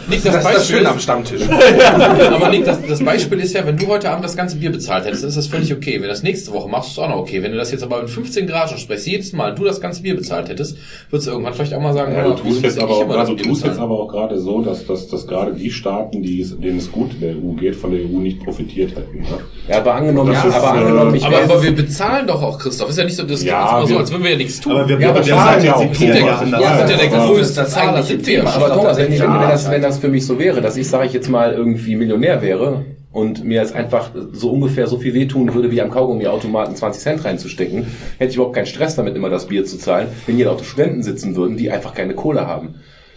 Nick, 0.08 0.22
das, 0.22 0.34
Das 0.34 0.36
ist 0.36 0.44
Beispiel 0.44 0.76
Schöne 0.76 0.88
am 0.90 0.96
ist, 0.96 1.02
Stammtisch. 1.02 1.40
aber 2.30 2.48
Nick, 2.50 2.64
das, 2.66 2.78
das 2.86 3.02
Beispiel 3.02 3.40
ist 3.40 3.54
ja, 3.54 3.66
wenn 3.66 3.76
du 3.78 3.86
heute 3.86 4.10
Abend 4.10 4.24
das 4.24 4.36
ganze 4.36 4.56
Bier 4.56 4.70
bezahlt 4.70 5.06
hättest, 5.06 5.22
dann 5.22 5.28
ist 5.30 5.36
das 5.36 5.46
völlig 5.46 5.72
okay. 5.72 5.94
Wenn 5.94 6.02
du 6.02 6.08
das 6.08 6.22
nächste 6.22 6.52
Woche 6.52 6.68
machst, 6.68 6.88
ist 6.90 6.92
es 6.92 6.98
auch 6.98 7.08
noch 7.08 7.16
okay. 7.16 7.42
Wenn 7.42 7.52
du 7.52 7.58
das 7.58 7.70
jetzt 7.72 7.82
aber 7.82 8.00
in 8.02 8.08
15 8.08 8.46
Grad 8.46 8.70
sprichst, 8.78 9.06
jedes 9.06 9.32
Mal 9.32 9.54
du 9.54 9.64
das 9.64 9.80
ganze 9.80 10.02
Bier 10.02 10.14
bezahlt 10.14 10.48
hättest, 10.50 10.76
würdest 11.10 11.26
du 11.28 11.32
irgendwann 11.32 11.54
vielleicht 11.54 11.72
auch 11.74 11.80
mal 11.80 11.94
sagen, 11.94 12.14
Ja, 12.14 12.24
du 12.24 12.34
tust 12.34 12.62
jetzt 12.62 12.78
aber 12.78 12.96
auch, 12.96 13.26
Bier 13.34 13.36
tust 13.44 13.64
jetzt 13.64 13.78
aber 13.78 13.98
auch 13.98 14.08
gerade 14.08 14.38
so, 14.38 14.60
dass, 14.60 14.86
dass, 14.86 15.08
dass 15.08 15.26
gerade 15.26 15.54
die 15.54 15.70
Staaten, 15.70 16.22
die 16.22 16.42
es, 16.42 16.58
denen 16.58 16.78
es 16.78 16.92
gut 16.92 17.14
in 17.14 17.20
der 17.20 17.30
EU 17.36 17.52
geht, 17.58 17.76
von 17.76 17.90
der 17.92 18.00
EU 18.00 18.18
nicht 18.18 18.44
profitiert 18.44 18.94
hätten. 18.94 19.20
Ne? 19.20 19.26
Ja, 19.68 19.78
aber 19.78 20.01
angenommen, 20.02 20.32
ja, 20.32 20.42
ist, 20.44 20.54
aber 20.54 20.66
äh, 20.76 20.80
angenommen, 20.80 21.14
ich 21.14 21.24
Aber, 21.24 21.42
aber 21.42 21.62
wir 21.62 21.74
bezahlen 21.74 22.26
doch 22.26 22.42
auch, 22.42 22.58
Christoph. 22.58 22.90
Ist 22.90 22.98
ja 22.98 23.04
nicht 23.04 23.16
so, 23.16 23.22
das 23.22 23.42
Ja, 23.42 23.78
immer 23.78 23.86
so, 23.86 23.94
wir- 23.94 24.00
als 24.00 24.10
würden 24.10 24.24
wir 24.24 24.30
ja 24.32 24.36
nichts 24.36 24.60
tun. 24.60 24.72
Aber 24.72 24.88
wir, 24.88 25.00
Ja, 25.00 25.08
aber 25.10 25.24
wir 25.26 25.34
das 25.34 25.44
zahlen 25.44 25.64
ja 25.64 25.72
die 25.72 25.88
auch. 25.88 26.00
Ja, 26.30 26.38
sind 26.38 26.52
ja 26.52 26.96
der 26.96 27.08
das 27.10 27.26
größte 27.28 27.66
Zahler 27.66 28.04
wir. 28.08 28.46
Aber 28.46 28.74
Thomas, 28.74 28.96
wenn, 28.98 29.12
ich, 29.12 29.20
wenn, 29.20 29.26
Ja, 29.30 29.50
das, 29.50 29.70
wenn 29.70 29.82
das 29.82 29.98
für 29.98 30.08
mich 30.08 30.26
so 30.26 30.38
wäre, 30.38 30.60
dass 30.60 30.76
ich, 30.76 30.88
sage 30.88 31.06
ich 31.06 31.12
jetzt 31.12 31.28
mal, 31.30 31.52
irgendwie 31.52 31.96
Millionär 31.96 32.42
wäre 32.42 32.84
und 33.12 33.44
mir 33.44 33.60
jetzt 33.60 33.74
einfach 33.74 34.10
so 34.32 34.50
ungefähr 34.50 34.86
so 34.86 34.98
viel 34.98 35.14
wehtun 35.14 35.52
würde, 35.54 35.70
wie 35.70 35.80
am 35.82 35.90
Kaugummiautomaten 35.90 36.76
20 36.76 37.02
Cent 37.02 37.24
reinzustecken, 37.24 37.86
hätte 38.18 38.30
ich 38.30 38.36
überhaupt 38.36 38.54
keinen 38.56 38.66
Stress 38.66 38.96
damit, 38.96 39.16
immer 39.16 39.28
das 39.30 39.46
Bier 39.46 39.64
zu 39.64 39.76
zahlen, 39.78 40.08
wenn 40.26 40.36
hier 40.36 40.46
lauter 40.46 40.64
Studenten 40.64 41.02
sitzen 41.02 41.36
würden, 41.36 41.56
die 41.56 41.70
einfach 41.70 41.94
keine 41.94 42.14
Kohle 42.14 42.46
haben. 42.46 42.76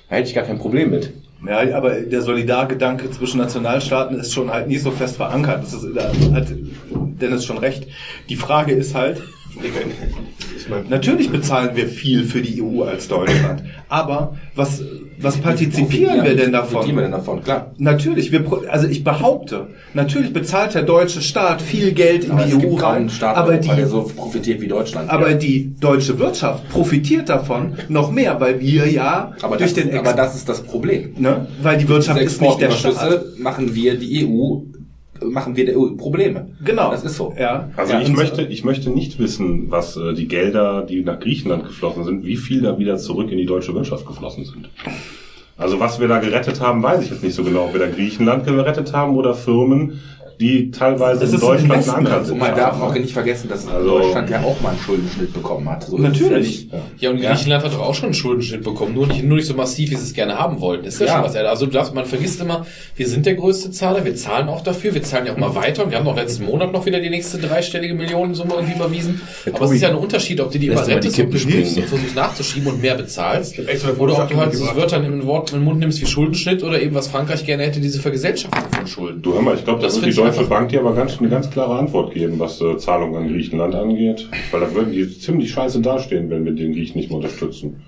Da 0.09 0.17
hätte 0.17 0.27
ich 0.29 0.35
gar 0.35 0.43
kein 0.43 0.59
Problem 0.59 0.91
mit. 0.91 1.11
Ja, 1.45 1.75
aber 1.75 2.01
der 2.01 2.21
Solidargedanke 2.21 3.09
zwischen 3.11 3.37
Nationalstaaten 3.37 4.19
ist 4.19 4.33
schon 4.33 4.51
halt 4.51 4.67
nicht 4.67 4.81
so 4.81 4.91
fest 4.91 5.17
verankert. 5.17 5.63
Das 5.63 5.73
ist, 5.73 5.85
da 5.95 6.11
hat 6.33 6.47
Dennis 6.91 7.45
schon 7.45 7.57
recht. 7.57 7.87
Die 8.29 8.35
Frage 8.35 8.73
ist 8.73 8.95
halt, 8.95 9.21
natürlich 10.89 11.29
bezahlen 11.29 11.75
wir 11.75 11.87
viel 11.87 12.25
für 12.25 12.41
die 12.41 12.61
EU 12.61 12.83
als 12.83 13.07
Deutschland. 13.07 13.63
Aber 13.89 14.37
was, 14.55 14.81
was 15.19 15.37
partizipieren 15.37 16.23
wir 16.23 16.35
denn 16.35 16.51
davon? 16.51 16.87
Wir 16.87 17.01
denn 17.03 17.11
davon? 17.11 17.43
Klar. 17.43 17.71
Natürlich, 17.77 18.31
wir, 18.31 18.43
also 18.69 18.87
ich 18.87 19.03
behaupte, 19.03 19.67
natürlich 19.93 20.33
bezahlt 20.33 20.73
der 20.73 20.83
deutsche 20.83 21.21
Staat 21.21 21.61
viel 21.61 21.93
Geld 21.93 22.25
in 22.25 22.31
Aber 22.31 22.45
die 22.45 22.67
EU 22.67 22.75
rein, 22.75 23.09
aber 23.21 23.51
Europa, 23.51 23.75
der 23.75 23.85
die, 23.85 23.89
so 23.89 24.03
profitiert 24.03 24.61
wie 24.61 24.67
Deutschland. 24.67 25.09
aber 25.09 25.31
ja. 25.31 25.37
die 25.37 25.75
deutsche 25.79 26.19
Wirtschaft 26.19 26.67
profitiert 26.69 27.29
davon 27.29 27.75
noch 27.89 28.11
mehr, 28.11 28.39
weil 28.39 28.59
wir 28.59 28.89
ja 28.89 29.33
aber, 29.41 29.57
durch 29.57 29.73
das, 29.73 29.83
den 29.83 29.97
aber 29.97 30.13
das 30.13 30.35
ist 30.35 30.49
das 30.49 30.61
Problem. 30.63 31.13
ne, 31.17 31.47
weil 31.61 31.77
die 31.77 31.87
Wirtschaft 31.87 32.21
ist 32.21 32.41
nicht 32.41 32.59
der 32.59 32.71
Staat. 32.71 33.37
machen 33.37 33.73
wir 33.75 33.97
die 33.97 34.27
EU, 34.27 34.74
machen 35.23 35.55
wir 35.55 35.73
Probleme. 35.97 36.49
Genau. 36.63 36.91
Das 36.91 37.03
ist 37.03 37.17
so. 37.17 37.33
Ja. 37.37 37.69
Also 37.75 37.93
ja, 37.93 38.01
ich 38.01 38.11
möchte, 38.11 38.43
ich 38.43 38.63
möchte 38.63 38.89
nicht 38.89 39.19
wissen, 39.19 39.71
was 39.71 39.97
äh, 39.97 40.13
die 40.13 40.27
Gelder, 40.27 40.83
die 40.83 41.03
nach 41.03 41.19
Griechenland 41.19 41.65
geflossen 41.65 42.03
sind, 42.03 42.25
wie 42.25 42.37
viel 42.37 42.61
da 42.61 42.77
wieder 42.77 42.97
zurück 42.97 43.31
in 43.31 43.37
die 43.37 43.45
deutsche 43.45 43.73
Wirtschaft 43.73 44.05
geflossen 44.05 44.45
sind. 44.45 44.69
Also 45.57 45.79
was 45.79 46.01
wir 46.01 46.09
da 46.09 46.19
gerettet 46.19 46.59
haben, 46.59 46.83
weiß 46.83 47.03
ich 47.03 47.11
jetzt 47.11 47.23
nicht 47.23 47.33
so 47.33 47.43
genau. 47.43 47.65
Ob 47.65 47.73
wir 47.73 47.79
da 47.79 47.87
Griechenland 47.87 48.45
gerettet 48.45 48.91
haben 48.91 49.15
oder 49.15 49.33
Firmen, 49.33 50.01
die 50.39 50.71
teilweise 50.71 51.21
Das 51.21 51.33
in 51.33 51.39
Deutschland 51.39 51.63
Investment. 51.73 52.07
Anker 52.09 52.31
Und 52.31 52.37
man 52.39 52.55
darf 52.55 52.81
auch 52.81 52.93
nicht 52.93 53.13
vergessen, 53.13 53.47
dass 53.49 53.67
Also- 53.67 53.87
Deutschland 53.99 54.29
ja 54.29 54.41
auch 54.43 54.59
mal 54.61 54.69
einen 54.69 54.79
Schuldenschnitt 54.79 55.33
bekommen 55.33 55.69
hat. 55.69 55.83
So 55.83 55.97
Natürlich. 55.97 56.67
Ja. 56.71 56.79
Ja, 56.99 57.09
und 57.11 57.21
Griechenland 57.21 57.63
hat 57.63 57.73
doch 57.73 57.79
auch 57.81 57.95
schon 57.95 58.05
einen 58.05 58.13
Schuldenschnitt 58.13 58.63
bekommen, 58.63 58.93
nur 58.93 59.07
nicht, 59.07 59.23
nur 59.23 59.37
nicht 59.37 59.47
so 59.47 59.53
massiv, 59.53 59.91
wie 59.91 59.95
sie 59.95 60.03
es 60.03 60.13
gerne 60.13 60.37
haben 60.37 60.59
wollten. 60.61 60.85
Ist 60.85 60.99
ja, 60.99 61.05
Ja. 61.07 61.13
schon 61.15 61.23
was. 61.23 61.35
Also 61.35 61.65
du 61.65 61.71
darfst, 61.71 61.93
man 61.93 62.05
vergisst 62.05 62.41
immer, 62.41 62.65
wir 62.95 63.07
sind 63.07 63.25
der 63.25 63.35
größte 63.35 63.71
Zahler, 63.71 64.03
wir 64.05 64.15
zahlen 64.15 64.47
auch 64.49 64.61
dafür, 64.61 64.93
wir 64.93 65.03
zahlen 65.03 65.25
ja 65.27 65.33
auch 65.33 65.37
mal 65.37 65.55
weiter 65.55 65.83
und 65.83 65.91
wir 65.91 65.97
haben 65.97 66.05
noch 66.05 66.15
letzten 66.17 66.45
Monat 66.45 66.71
noch 66.71 66.85
wieder 66.85 66.99
die 66.99 67.09
nächste 67.09 67.37
dreistellige 67.37 67.93
Millionensumme 67.93 68.53
irgendwie 68.55 68.75
überwiesen. 68.75 69.21
Aber 69.53 69.65
es 69.65 69.71
ist 69.71 69.81
ja 69.81 69.89
ein 69.89 69.95
Unterschied, 69.95 70.39
ob 70.41 70.51
du 70.51 70.59
die 70.59 70.65
die 70.67 70.73
rettest 70.73 71.19
und 71.19 71.31
versuchst 71.37 72.15
nachzuschieben 72.15 72.71
und 72.73 72.81
mehr 72.81 72.95
bezahlst. 72.95 73.57
Oder 73.97 74.23
ob 74.23 74.29
du 74.29 74.37
halt 74.37 74.51
mitgebracht. 74.51 74.75
Wörter 74.75 74.97
in 74.97 75.03
den 75.03 75.25
Wort 75.25 75.51
in 75.51 75.59
den 75.59 75.65
Mund 75.65 75.79
nimmst 75.79 76.01
wie 76.01 76.05
Schuldenschnitt 76.05 76.63
oder 76.63 76.81
eben 76.81 76.95
was 76.95 77.07
Frankreich 77.07 77.45
gerne 77.45 77.63
hätte, 77.63 77.79
diese 77.79 77.99
Vergesellschaftung 77.99 78.63
von 78.71 78.87
Schulden. 78.87 79.21
Du 79.21 79.33
hör 79.33 79.41
mal, 79.41 79.55
ich 79.55 79.63
glaube, 79.63 79.81
Das 79.81 79.93
das 79.93 80.03
find 80.03 80.11
die 80.11 80.15
Deutsche 80.25 80.45
Bank 80.45 80.69
dir 80.69 80.79
aber 80.79 80.95
ganz, 80.95 81.19
eine 81.19 81.29
ganz 81.29 81.51
klare 81.51 81.77
Antwort 81.77 82.11
geben, 82.13 82.39
was 82.39 82.59
äh, 82.59 82.77
Zahlungen 82.77 83.15
an 83.15 83.27
Griechenland 83.27 83.75
angeht. 83.75 84.27
Weil 84.49 84.61
da 84.61 84.73
würden 84.73 84.91
die 84.91 85.07
ziemlich 85.19 85.51
scheiße 85.51 85.81
dastehen, 85.81 86.31
wenn 86.31 86.45
wir 86.45 86.53
den 86.53 86.73
Griechen 86.73 86.97
nicht 86.97 87.09
mehr 87.09 87.17
unterstützen. 87.17 87.83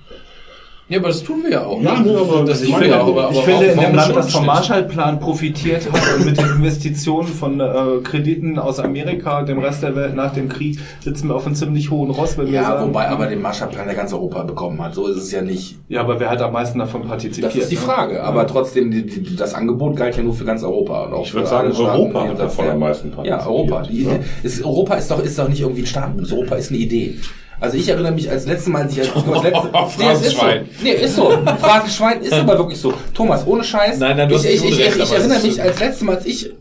Ja, 0.89 0.99
aber 0.99 1.09
das 1.09 1.21
tun 1.21 1.43
wir 1.43 1.51
ja 1.51 1.65
auch. 1.65 1.81
Ja, 1.81 1.99
ne? 1.99 2.17
aber 2.17 2.45
das 2.45 2.61
ich 2.61 2.79
wir 2.79 2.87
ja 2.87 3.01
auch. 3.01 3.09
Aber, 3.09 3.29
Ich 3.31 3.39
finde, 3.39 3.65
in 3.65 3.77
dem 3.79 3.93
Land, 3.93 4.15
das 4.15 4.31
vom? 4.31 4.45
Marshallplan 4.45 5.19
profitiert 5.19 5.91
hat 5.91 6.01
und 6.17 6.25
mit 6.25 6.37
den 6.37 6.45
Investitionen 6.45 7.27
von 7.27 7.59
äh, 7.59 7.65
Krediten 8.03 8.57
aus 8.57 8.79
Amerika, 8.79 9.41
dem 9.43 9.59
Rest 9.59 9.83
der 9.83 9.97
Welt 9.97 10.15
nach 10.15 10.31
dem 10.33 10.47
Krieg, 10.47 10.79
sitzen 11.03 11.27
wir 11.27 11.35
auf 11.35 11.45
einem 11.45 11.55
ziemlich 11.55 11.91
hohen 11.91 12.09
Ross, 12.11 12.37
wenn 12.37 12.45
wir 12.47 12.53
Ja, 12.53 12.63
sagen, 12.63 12.87
wobei 12.87 13.09
aber 13.09 13.27
den 13.27 13.41
Marshallplan 13.41 13.85
der 13.87 13.95
ganz 13.95 14.13
Europa 14.13 14.43
bekommen 14.43 14.81
hat. 14.81 14.95
So 14.95 15.07
ist 15.07 15.17
es 15.17 15.31
ja 15.31 15.41
nicht. 15.41 15.75
ja, 15.89 15.99
aber 15.99 16.21
wer 16.21 16.29
hat 16.29 16.41
am 16.41 16.53
meisten 16.53 16.79
davon 16.79 17.01
partizipiert? 17.05 17.53
Das 17.53 17.61
ist 17.63 17.69
die 17.71 17.75
ne? 17.75 17.81
Frage. 17.81 18.23
Aber 18.23 18.47
trotzdem, 18.47 18.89
die, 18.89 19.05
die, 19.05 19.35
das 19.35 19.53
Angebot 19.55 19.97
galt 19.97 20.15
ja 20.15 20.23
nur 20.23 20.35
für 20.35 20.45
ganz 20.45 20.63
Europa. 20.63 21.03
Und 21.07 21.13
auch 21.15 21.25
Ich 21.25 21.33
würde 21.33 21.47
sagen, 21.47 21.73
Staaten, 21.73 21.89
Europa 21.99 22.27
hat 22.29 22.39
davon 22.39 22.69
am 22.69 22.79
meisten 22.79 23.09
Ja, 23.09 23.15
partizipiert. 23.37 23.47
Europa. 23.47 23.81
Die, 23.83 24.03
Ja. 24.03 24.11
Ist, 24.41 24.63
Europa 24.63 24.95
ist 24.95 25.11
doch, 25.11 25.21
ist 25.21 25.37
doch 25.37 25.49
nicht 25.49 25.59
irgendwie 25.59 25.81
ein 25.81 25.85
Staatenbund. 25.85 26.31
Europa 26.31 26.55
ist 26.55 26.69
eine 26.71 26.79
Idee. 26.79 27.15
Also 27.59 27.77
ich 27.77 27.89
erinnere 27.89 28.11
mich 28.11 28.29
als 28.29 28.45
letztes 28.45 28.67
Mal, 28.67 28.83
als 28.83 28.93
ich 28.93 28.99
als, 28.99 29.09
das 29.13 29.43
letzte, 29.43 29.69
nee, 29.97 30.11
es 30.11 30.21
ist 30.21 30.35
so. 30.35 30.45
Nee, 30.83 30.91
ist 30.91 31.15
so. 31.15 31.31
Phrasenschwein 31.59 32.21
ist 32.21 32.33
aber 32.33 32.57
wirklich 32.57 32.79
so. 32.79 32.93
Thomas, 33.13 33.45
ohne 33.47 33.63
Scheiß. 33.63 33.97
Nein, 33.97 34.17
nein, 34.17 34.29
du 34.29 34.35
ich, 34.35 34.41
hast 34.41 34.49
ich, 34.49 34.63
ich, 34.63 34.79
ich, 34.79 34.95
ich 34.95 35.11
erinnere 35.11 35.39
mich 35.39 35.61
als 35.61 35.79
letztes 35.79 36.01
Mal, 36.03 36.15
als 36.17 36.25
ich 36.25 36.51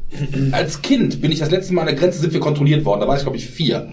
als 0.52 0.82
Kind 0.82 1.20
bin 1.20 1.32
ich 1.32 1.40
das 1.40 1.50
letzte 1.50 1.74
Mal 1.74 1.82
an 1.82 1.88
der 1.88 1.96
Grenze 1.96 2.20
sind 2.20 2.32
wir 2.32 2.40
kontrolliert 2.40 2.84
worden. 2.84 3.00
Da 3.00 3.08
war 3.08 3.16
ich 3.16 3.22
glaube 3.22 3.36
ich 3.36 3.46
vier. 3.50 3.88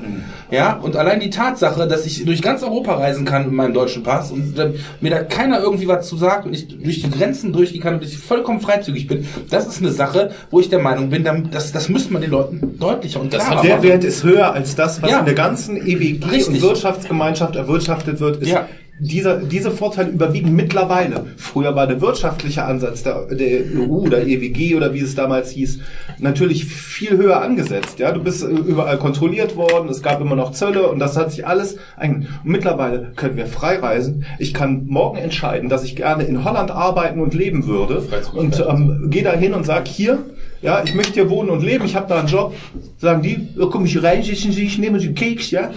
Ja, 0.51 0.77
und 0.77 0.95
allein 0.95 1.19
die 1.19 1.29
Tatsache, 1.31 1.87
dass 1.87 2.05
ich 2.05 2.23
durch 2.23 2.41
ganz 2.41 2.61
Europa 2.63 2.93
reisen 2.95 3.25
kann 3.25 3.45
mit 3.45 3.53
meinem 3.53 3.73
deutschen 3.73 4.03
Pass 4.03 4.31
und 4.31 4.57
äh, 4.59 4.73
mir 5.01 5.09
da 5.09 5.23
keiner 5.23 5.59
irgendwie 5.59 5.87
was 5.87 6.07
zu 6.07 6.15
sagt 6.15 6.45
und 6.45 6.53
ich 6.53 6.67
durch 6.67 7.01
die 7.01 7.09
Grenzen 7.09 7.51
durchgehen 7.51 7.81
kann 7.81 7.95
und 7.95 8.03
ich 8.03 8.17
vollkommen 8.17 8.61
freizügig 8.61 9.07
bin, 9.07 9.25
das 9.49 9.65
ist 9.67 9.79
eine 9.81 9.91
Sache, 9.91 10.31
wo 10.51 10.59
ich 10.59 10.69
der 10.69 10.79
Meinung 10.79 11.09
bin, 11.09 11.23
das, 11.51 11.71
das 11.71 11.89
müsste 11.89 12.13
man 12.13 12.21
den 12.21 12.31
Leuten 12.31 12.77
deutlicher 12.79 13.19
und 13.19 13.33
Das 13.33 13.43
klarer 13.45 13.57
hat 13.57 13.65
Der 13.65 13.75
machen. 13.77 13.87
Wert 13.89 14.03
ist 14.03 14.23
höher 14.23 14.53
als 14.53 14.75
das, 14.75 15.01
was 15.01 15.09
Ja. 15.09 15.19
in 15.19 15.25
der 15.25 15.33
ganzen 15.33 15.77
EWG 15.77 16.23
Richtig. 16.29 16.47
und 16.47 16.61
Wirtschaftsgemeinschaft 16.61 17.55
erwirtschaftet 17.55 18.19
wird. 18.19 18.41
Ist 18.41 18.49
Ja. 18.49 18.67
Dieser, 18.99 19.37
diese 19.37 19.71
Vorteile 19.71 20.09
überwiegen 20.09 20.55
mittlerweile. 20.55 21.25
Früher 21.37 21.75
war 21.75 21.87
der 21.87 21.99
wirtschaftliche 21.99 22.63
Ansatz 22.63 23.03
der, 23.03 23.25
der 23.25 23.61
EU 23.75 24.03
oder 24.03 24.25
EWG 24.25 24.75
oder 24.75 24.93
wie 24.93 24.99
es 24.99 25.15
damals 25.15 25.51
hieß, 25.51 25.79
natürlich 26.19 26.65
viel 26.65 27.17
höher 27.17 27.41
angesetzt. 27.41 27.99
Ja, 27.99 28.11
du 28.11 28.23
bist 28.23 28.43
äh, 28.43 28.47
überall 28.47 28.97
kontrolliert 28.97 29.55
worden, 29.55 29.89
es 29.89 30.03
gab 30.03 30.21
immer 30.21 30.35
noch 30.35 30.51
Zölle 30.51 30.87
und 30.87 30.99
das 30.99 31.17
hat 31.17 31.31
sich 31.31 31.45
alles 31.45 31.77
ein. 31.97 32.27
Mittlerweile 32.43 33.13
können 33.15 33.35
wir 33.35 33.47
frei 33.47 33.79
reisen. 33.79 34.25
Ich 34.37 34.53
kann 34.53 34.85
morgen 34.85 35.17
entscheiden, 35.17 35.69
dass 35.69 35.83
ich 35.83 35.95
gerne 35.95 36.23
in 36.23 36.43
Holland 36.43 36.71
arbeiten 36.71 37.19
und 37.19 37.33
leben 37.33 37.65
würde 37.65 38.03
und 38.33 38.63
ähm, 38.67 39.07
gehe 39.09 39.23
da 39.23 39.33
hin 39.33 39.53
und 39.53 39.65
sag 39.65 39.87
hier, 39.87 40.19
ja, 40.61 40.81
ich 40.83 40.95
möchte 40.95 41.13
hier 41.13 41.29
wohnen 41.29 41.49
und 41.49 41.61
leben, 41.61 41.83
ich 41.83 41.95
habe 41.95 42.07
da 42.07 42.19
einen 42.19 42.29
Job. 42.29 42.55
Sagen 42.97 43.21
die, 43.21 43.49
komm 43.69 43.85
ich 43.85 44.01
rein, 44.01 44.21
ich, 44.21 44.31
ich, 44.31 44.57
ich 44.57 44.77
nehme 44.77 44.97
den 44.97 45.13
Keks, 45.13 45.51
ja. 45.51 45.71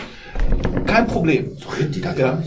Kein 0.86 1.06
Problem. 1.06 1.56
Die 1.94 2.00
da 2.00 2.14
Ja. 2.16 2.42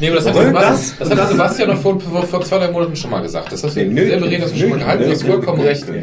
Nee, 0.00 0.08
aber 0.08 0.16
das 0.16 0.26
hat, 0.26 0.34
Sebastian, 0.34 0.52
das- 0.98 0.98
das, 0.98 1.18
hat 1.18 1.28
Sebastian 1.30 1.68
noch 1.70 1.78
vor, 1.80 2.00
vor, 2.00 2.22
vor 2.24 2.40
zwei, 2.42 2.58
drei 2.58 2.70
Monaten 2.70 2.96
schon 2.96 3.10
mal 3.10 3.22
gesagt. 3.22 3.52
Das 3.52 3.62
hast 3.62 3.76
du 3.76 3.84
Nee, 3.84 4.06
selber 4.08 4.26
reden, 4.28 4.42
hast 4.42 4.54
du 4.54 4.58
schon 4.58 4.70
mal 4.70 4.78
gehalten, 4.80 5.04
du 5.04 5.10
hast 5.10 5.22
vollkommen 5.24 5.60
recht. 5.62 5.86
ja, 5.88 5.94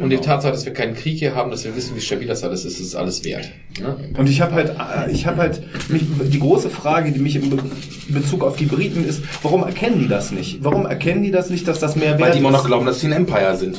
Und 0.00 0.10
die 0.10 0.16
genau. 0.16 0.20
Tatsache, 0.22 0.52
dass 0.52 0.64
wir 0.66 0.72
keinen 0.74 0.94
Krieg 0.94 1.18
hier 1.18 1.34
haben, 1.34 1.50
dass 1.50 1.64
wir 1.64 1.74
wissen, 1.74 1.96
wie 1.96 2.00
stabil 2.00 2.28
das 2.28 2.44
alles 2.44 2.64
ist, 2.64 2.78
ist 2.78 2.94
alles 2.94 3.24
wert. 3.24 3.48
Ne? 3.80 3.96
Und 4.18 4.28
ich 4.28 4.40
habe 4.40 4.54
halt, 4.54 4.70
äh, 4.70 5.10
ich 5.10 5.26
habe 5.26 5.38
halt 5.38 5.62
mich, 5.90 6.02
die 6.30 6.38
große 6.38 6.68
Frage, 6.70 7.10
die 7.10 7.20
mich 7.20 7.36
in 7.36 7.50
Be- 7.50 7.62
Bezug 8.08 8.44
auf 8.44 8.56
die 8.56 8.66
Briten 8.66 9.04
ist, 9.08 9.22
warum 9.42 9.62
erkennen 9.64 9.98
die 9.98 10.08
das 10.08 10.30
nicht? 10.30 10.62
Warum 10.62 10.84
erkennen 10.86 11.22
die 11.22 11.30
das 11.30 11.48
nicht, 11.50 11.66
dass 11.66 11.78
das 11.80 11.96
mehr 11.96 12.12
Weil 12.14 12.26
wert 12.26 12.34
die 12.34 12.38
immer 12.40 12.50
noch 12.50 12.60
ist? 12.60 12.66
glauben, 12.66 12.86
dass 12.86 13.00
sie 13.00 13.06
ein 13.06 13.12
Empire 13.12 13.56
sind. 13.56 13.78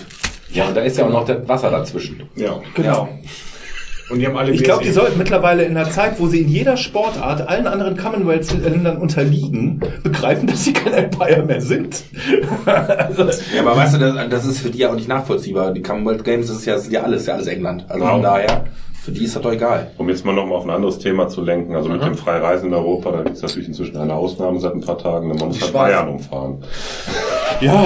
Ja, 0.52 0.68
und 0.68 0.76
da 0.76 0.82
ist 0.82 0.98
ja 0.98 1.06
auch 1.06 1.12
noch 1.12 1.26
das 1.26 1.48
Wasser 1.48 1.70
dazwischen. 1.70 2.24
Ja. 2.36 2.60
Genau. 2.74 3.08
Und 4.10 4.20
die 4.20 4.26
haben 4.26 4.36
alle 4.38 4.52
Ich 4.52 4.64
glaube, 4.64 4.84
die 4.84 4.92
sollten 4.92 5.18
mittlerweile 5.20 5.64
in 5.64 5.78
einer 5.78 5.90
Zeit, 5.92 6.20
wo 6.20 6.28
sie 6.28 6.42
in 6.42 6.50
jeder 6.50 6.78
Sportart 6.78 7.48
allen 7.48 7.68
anderen 7.68 7.96
Commonwealth-Ländern 7.96 8.98
unterliegen, 8.98 9.80
begreifen, 10.04 10.48
dass 10.48 10.64
sie 10.66 10.74
kein 10.74 10.94
Empire 10.94 11.44
mehr 11.44 11.62
sind. 11.62 12.04
also, 12.66 13.24
Ja, 13.56 13.62
aber 13.62 13.76
weißt 13.78 13.96
du, 13.96 14.00
das, 14.00 14.30
das 14.30 14.46
ist 14.46 14.62
für 14.62 14.70
die 14.72 14.80
ja 14.80 14.90
auch 14.90 14.96
nicht 14.96 15.08
nachvollziehbar. 15.08 15.72
Die 15.74 15.82
Commonwealth 15.84 16.24
Games, 16.24 16.48
das 16.48 16.58
ist 16.58 16.66
ja, 16.66 16.74
das 16.74 16.84
sind 16.84 16.94
ja 16.94 17.04
alles, 17.04 17.26
ja 17.28 17.36
alles 17.36 17.48
England. 17.48 17.86
Also 17.88 18.04
Ja. 18.04 18.12
von 18.14 18.22
daher, 18.24 18.64
für 19.04 19.12
die 19.12 19.26
ist 19.26 19.36
das 19.36 19.44
doch 19.44 19.52
egal. 19.52 19.92
Um 19.98 20.10
jetzt 20.10 20.26
mal 20.26 20.34
nochmal 20.34 20.58
auf 20.58 20.64
ein 20.66 20.72
anderes 20.72 20.98
Thema 20.98 21.28
zu 21.28 21.42
lenken, 21.44 21.76
also 21.76 21.88
mit 21.90 22.02
Aha. 22.02 22.10
dem 22.10 22.16
Freireisen 22.18 22.70
in 22.70 22.74
Europa, 22.74 23.12
da 23.12 23.22
gibt 23.24 23.36
es 23.36 23.42
natürlich 23.44 23.68
inzwischen 23.68 23.98
eine 23.98 24.14
Ausnahme 24.16 24.60
seit 24.60 24.74
ein 24.74 24.82
paar 24.82 24.98
Tagen, 24.98 25.28
man 25.30 25.38
muss 25.38 25.62
halt. 25.62 25.72
Bayern 25.74 26.10
umfahren. 26.10 26.58
ja, 27.62 27.72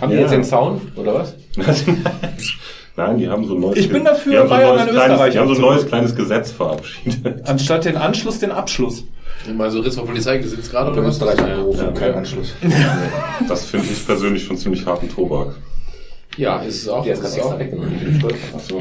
Haben 0.00 0.10
die 0.10 0.14
Ja. 0.16 0.20
jetzt 0.22 0.30
den 0.32 0.44
Zaun, 0.44 0.80
oder 0.96 1.14
was? 1.14 1.34
Nein, 2.96 3.16
die 3.18 3.28
haben 3.28 3.44
so 3.46 3.54
ein 3.54 3.60
neues, 3.60 3.78
Ich 3.78 3.88
bin 3.88 4.04
dafür, 4.04 4.32
die 4.32 4.38
haben 4.38 4.48
so 4.48 4.54
ein 4.54 4.60
Bayern 4.60 4.76
neues 4.76 4.80
an 4.82 4.88
kleines, 4.94 5.12
Österreich 5.14 5.32
die 5.32 5.38
haben 5.38 5.48
so 5.48 5.54
ein 5.54 5.60
neues 5.60 5.86
kleines 5.86 6.14
Gesetz 6.14 6.50
verabschiedet. 6.50 7.42
anstatt 7.48 7.84
den 7.86 7.96
Anschluss, 7.96 8.38
den 8.38 8.50
Abschluss. 8.50 9.04
Mal 9.54 9.70
so 9.70 9.80
Ritz 9.80 9.96
Polizeigesetz 9.96 10.70
gerade 10.70 10.98
in 10.98 11.06
Österreich 11.06 11.38
angerufen, 11.38 11.84
Ja. 11.86 11.90
kein 11.92 12.14
Anschluss. 12.14 12.54
Das 13.48 13.64
finde 13.64 13.86
ich 13.90 14.06
persönlich 14.06 14.44
schon 14.44 14.56
ziemlich 14.56 14.84
harten 14.86 15.08
Tobak. 15.08 15.54
Ja, 16.36 16.60
ist 16.60 16.82
es 16.82 16.88
auch. 16.88 17.04
Der 17.04 17.14
Ist 17.14 17.22
gerade 17.22 17.34
auch. 17.34 17.38
extra 17.38 17.58
weggenommen. 17.58 17.94
Ich 17.96 18.04
bin 18.04 18.18
stolz. 18.18 18.36
Ach 18.56 18.60
so. 18.60 18.78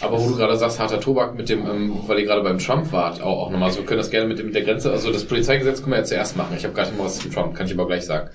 Aber 0.00 0.20
wo 0.20 0.28
du 0.30 0.36
gerade 0.36 0.56
sagst, 0.56 0.80
harter 0.80 0.98
Tobak 1.00 1.36
mit 1.36 1.48
dem, 1.48 1.60
ähm, 1.64 1.92
weil 2.06 2.18
ihr 2.18 2.24
gerade 2.26 2.42
beim 2.42 2.58
Trump 2.58 2.90
wart, 2.92 3.22
auch, 3.22 3.46
auch 3.46 3.50
nochmal 3.50 3.70
so, 3.70 3.78
wir 3.78 3.86
können 3.86 3.98
das 3.98 4.10
gerne 4.10 4.26
mit, 4.26 4.38
dem, 4.38 4.46
mit 4.46 4.54
der 4.54 4.62
Grenze, 4.62 4.90
also 4.90 5.12
das 5.12 5.24
Polizeigesetz 5.24 5.80
können 5.80 5.92
wir 5.92 5.98
ja 5.98 6.04
zuerst 6.04 6.36
machen. 6.36 6.56
Ich 6.56 6.64
habe 6.64 6.74
gar 6.74 6.86
nicht 6.86 6.98
mal 6.98 7.04
was 7.04 7.18
zu 7.20 7.28
Trump, 7.28 7.54
kann 7.54 7.66
ich 7.66 7.72
aber 7.74 7.86
gleich 7.86 8.04
sagen. 8.04 8.30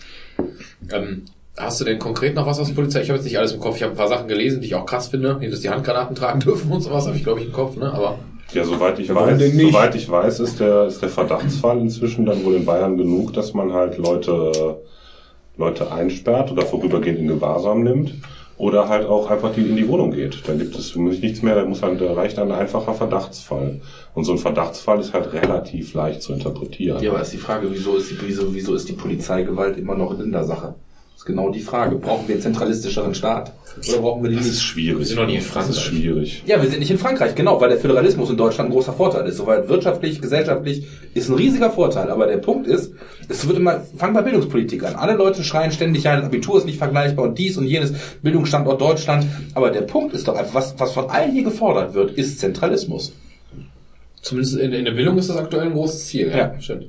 Ähm, 0.94 1.26
hast 1.58 1.82
du 1.82 1.86
denn 1.86 2.00
konkret 2.00 2.36
noch 2.36 2.46
was 2.46 2.60
aus 2.60 2.68
der 2.68 2.76
Polizei? 2.76 3.02
Ich 3.02 3.10
habe 3.10 3.18
jetzt 3.18 3.26
nicht 3.26 3.38
alles 3.38 3.54
im 3.54 3.60
Kopf, 3.60 3.78
ich 3.78 3.84
habe 3.84 3.94
ein 3.94 3.98
paar 3.98 4.08
Sachen 4.08 4.28
gelesen, 4.28 4.62
die 4.62 4.68
ich 4.68 4.76
auch 4.76 4.86
krass 4.86 5.08
finde, 5.08 5.40
wie 5.42 5.50
dass 5.50 5.62
die 5.62 5.70
Handgranaten 5.70 6.16
tragen 6.16 6.40
dürfen 6.46 6.72
und 6.72 6.82
sowas, 6.82 7.08
habe 7.08 7.18
ich 7.18 7.24
glaube 7.24 7.40
ich 7.42 7.48
im 7.48 7.54
Kopf, 7.54 7.76
ne? 7.76 7.92
Aber 7.92 8.20
Ja, 8.54 8.64
soweit 8.64 9.00
ich 9.00 9.14
weiß, 9.14 9.40
soweit 9.40 9.96
ich 9.96 10.10
weiß, 10.10 10.40
ist 10.40 10.60
der, 10.60 10.86
ist 10.86 11.02
der 11.02 11.10
Verdachtsfall 11.10 11.80
inzwischen 11.80 12.26
dann 12.26 12.46
wohl 12.46 12.56
in 12.56 12.66
Bayern 12.66 12.98
genug, 12.98 13.34
dass 13.34 13.54
man 13.54 13.74
halt 13.74 13.98
Leute, 13.98 14.78
Leute 15.58 15.92
einsperrt 15.92 16.52
oder 16.52 16.64
vorübergehend 16.64 17.20
in 17.20 17.28
Gewahrsam 17.28 17.84
nimmt. 17.84 18.14
Oder 18.60 18.90
halt 18.90 19.06
auch 19.06 19.30
einfach 19.30 19.54
die 19.54 19.62
in 19.62 19.76
die 19.76 19.88
Wohnung 19.88 20.10
geht. 20.10 20.42
Dann 20.48 20.58
gibt 20.58 20.76
es 20.76 20.96
muss 20.96 21.20
nichts 21.20 21.44
mehr, 21.44 21.54
da 21.54 21.64
muss 21.64 21.84
halt, 21.84 22.02
da 22.02 22.12
reicht 22.14 22.40
ein 22.40 22.52
einfacher 22.52 22.96
Verdachtsfall. 22.96 23.82
Und 24.16 24.24
so 24.24 24.32
ein 24.32 24.40
Verdachtsfall 24.40 25.00
ist 25.00 25.14
halt 25.14 25.32
relativ 25.32 25.94
leicht 25.94 26.24
zu 26.24 26.34
interpretieren. 26.34 27.00
Ja, 27.04 27.12
aber 27.12 27.22
ist 27.22 27.34
die 27.34 27.38
Frage, 27.38 27.68
wieso 27.70 27.98
ist 27.98 28.10
die, 28.10 28.18
wieso, 28.20 28.56
wieso 28.56 28.74
ist 28.74 28.90
die 28.90 28.94
Polizeigewalt 28.94 29.78
immer 29.78 29.94
noch 29.94 30.18
Ländersache? 30.18 30.74
Das 30.74 30.74
ist 30.74 30.87
genau 31.28 31.52
die 31.52 31.60
Frage. 31.62 31.98
Brauchen 31.98 32.28
wir 32.28 32.34
einen 32.36 32.42
zentralistischeren 32.42 33.14
Staat? 33.14 33.54
Oder 33.88 34.00
brauchen 34.00 34.24
wir 34.24 34.32
die 34.32 34.38
Das 34.38 34.46
ist 34.48 34.54
nicht? 34.54 34.64
schwierig. 34.64 34.98
Wir 35.00 35.06
sind 35.06 35.18
noch 35.18 35.28
nie 35.28 35.34
in 35.36 35.38
Das 35.38 35.46
ist 35.46 35.52
Frankreich. 35.54 35.80
schwierig. 35.84 36.44
Ja, 36.48 36.60
wir 36.60 36.68
sind 36.68 36.80
nicht 36.80 36.90
in 36.90 36.98
Frankreich, 36.98 37.36
genau, 37.36 37.62
weil 37.62 37.70
der 37.70 37.78
Föderalismus 37.78 38.32
in 38.32 38.38
Deutschland 38.38 38.70
ein 38.70 38.74
großer 38.74 38.94
Vorteil 38.94 39.28
ist. 39.28 39.38
Soweit 39.38 39.70
wirtschaftlich, 39.70 40.20
gesellschaftlich 40.20 40.88
ist 41.14 41.30
ein 41.30 41.36
riesiger 41.36 41.70
Vorteil. 41.70 42.10
Aber 42.10 42.26
der 42.26 42.38
Punkt 42.38 42.66
ist, 42.66 42.94
es 43.30 43.48
wird 43.48 43.58
immer, 43.58 43.82
fang 43.96 44.14
bei 44.16 44.24
Bildungspolitik 44.24 44.84
an. 44.84 44.96
Alle 44.96 45.14
Leute 45.14 45.44
schreien 45.44 45.72
ständig, 45.72 46.04
ja, 46.04 46.16
das 46.16 46.26
Abitur 46.26 46.58
ist 46.58 46.66
nicht 46.66 46.80
vergleichbar 46.80 47.26
und 47.26 47.38
dies 47.38 47.56
und 47.58 47.68
jenes, 47.68 47.94
Bildungsstandort 48.24 48.82
Deutschland. 48.82 49.28
Aber 49.54 49.70
der 49.70 49.82
Punkt 49.82 50.16
ist 50.16 50.28
doch 50.28 50.36
einfach, 50.36 50.56
was, 50.56 50.74
was 50.80 50.94
von 50.94 51.10
allen 51.12 51.32
hier 51.34 51.44
gefordert 51.44 51.94
wird, 51.94 52.12
ist 52.18 52.40
Zentralismus. 52.40 53.14
Zumindest 54.24 54.58
in, 54.58 54.74
in 54.74 54.86
der 54.86 54.92
Bildung 54.94 55.18
ist 55.20 55.30
das 55.30 55.38
aktuell 55.38 55.68
ein 55.68 55.74
großes 55.74 56.08
Ziel. 56.08 56.30
Ja, 56.30 56.38
Ja. 56.38 56.54
stimmt. 56.60 56.86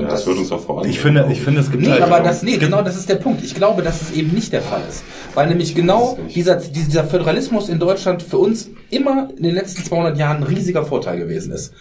Und 0.00 0.10
das 0.10 0.26
wird 0.26 0.38
uns 0.38 0.50
auch 0.52 0.60
voran. 0.60 0.88
Ich 0.88 0.98
finde, 1.00 1.26
ich 1.30 1.40
finde, 1.40 1.60
es 1.60 1.70
gibt 1.70 1.82
Nee, 1.82 1.90
halt 1.90 2.02
aber 2.02 2.20
das, 2.20 2.42
nee, 2.42 2.56
genau 2.56 2.82
das 2.82 2.96
ist 2.96 3.08
der 3.08 3.16
Punkt. 3.16 3.44
Ich 3.44 3.54
glaube, 3.54 3.82
dass 3.82 4.02
es 4.02 4.10
eben 4.12 4.32
nicht 4.32 4.52
der 4.52 4.62
Fall 4.62 4.82
ist. 4.88 5.02
Weil 5.34 5.48
nämlich 5.48 5.74
genau 5.74 6.18
dieser, 6.34 6.56
dieser 6.56 7.04
Föderalismus 7.04 7.68
in 7.68 7.78
Deutschland 7.78 8.22
für 8.22 8.38
uns 8.38 8.70
immer 8.90 9.28
in 9.36 9.42
den 9.42 9.54
letzten 9.54 9.84
200 9.84 10.16
Jahren 10.18 10.38
ein 10.38 10.42
riesiger 10.42 10.84
Vorteil 10.84 11.18
gewesen 11.18 11.52
ist. 11.52 11.72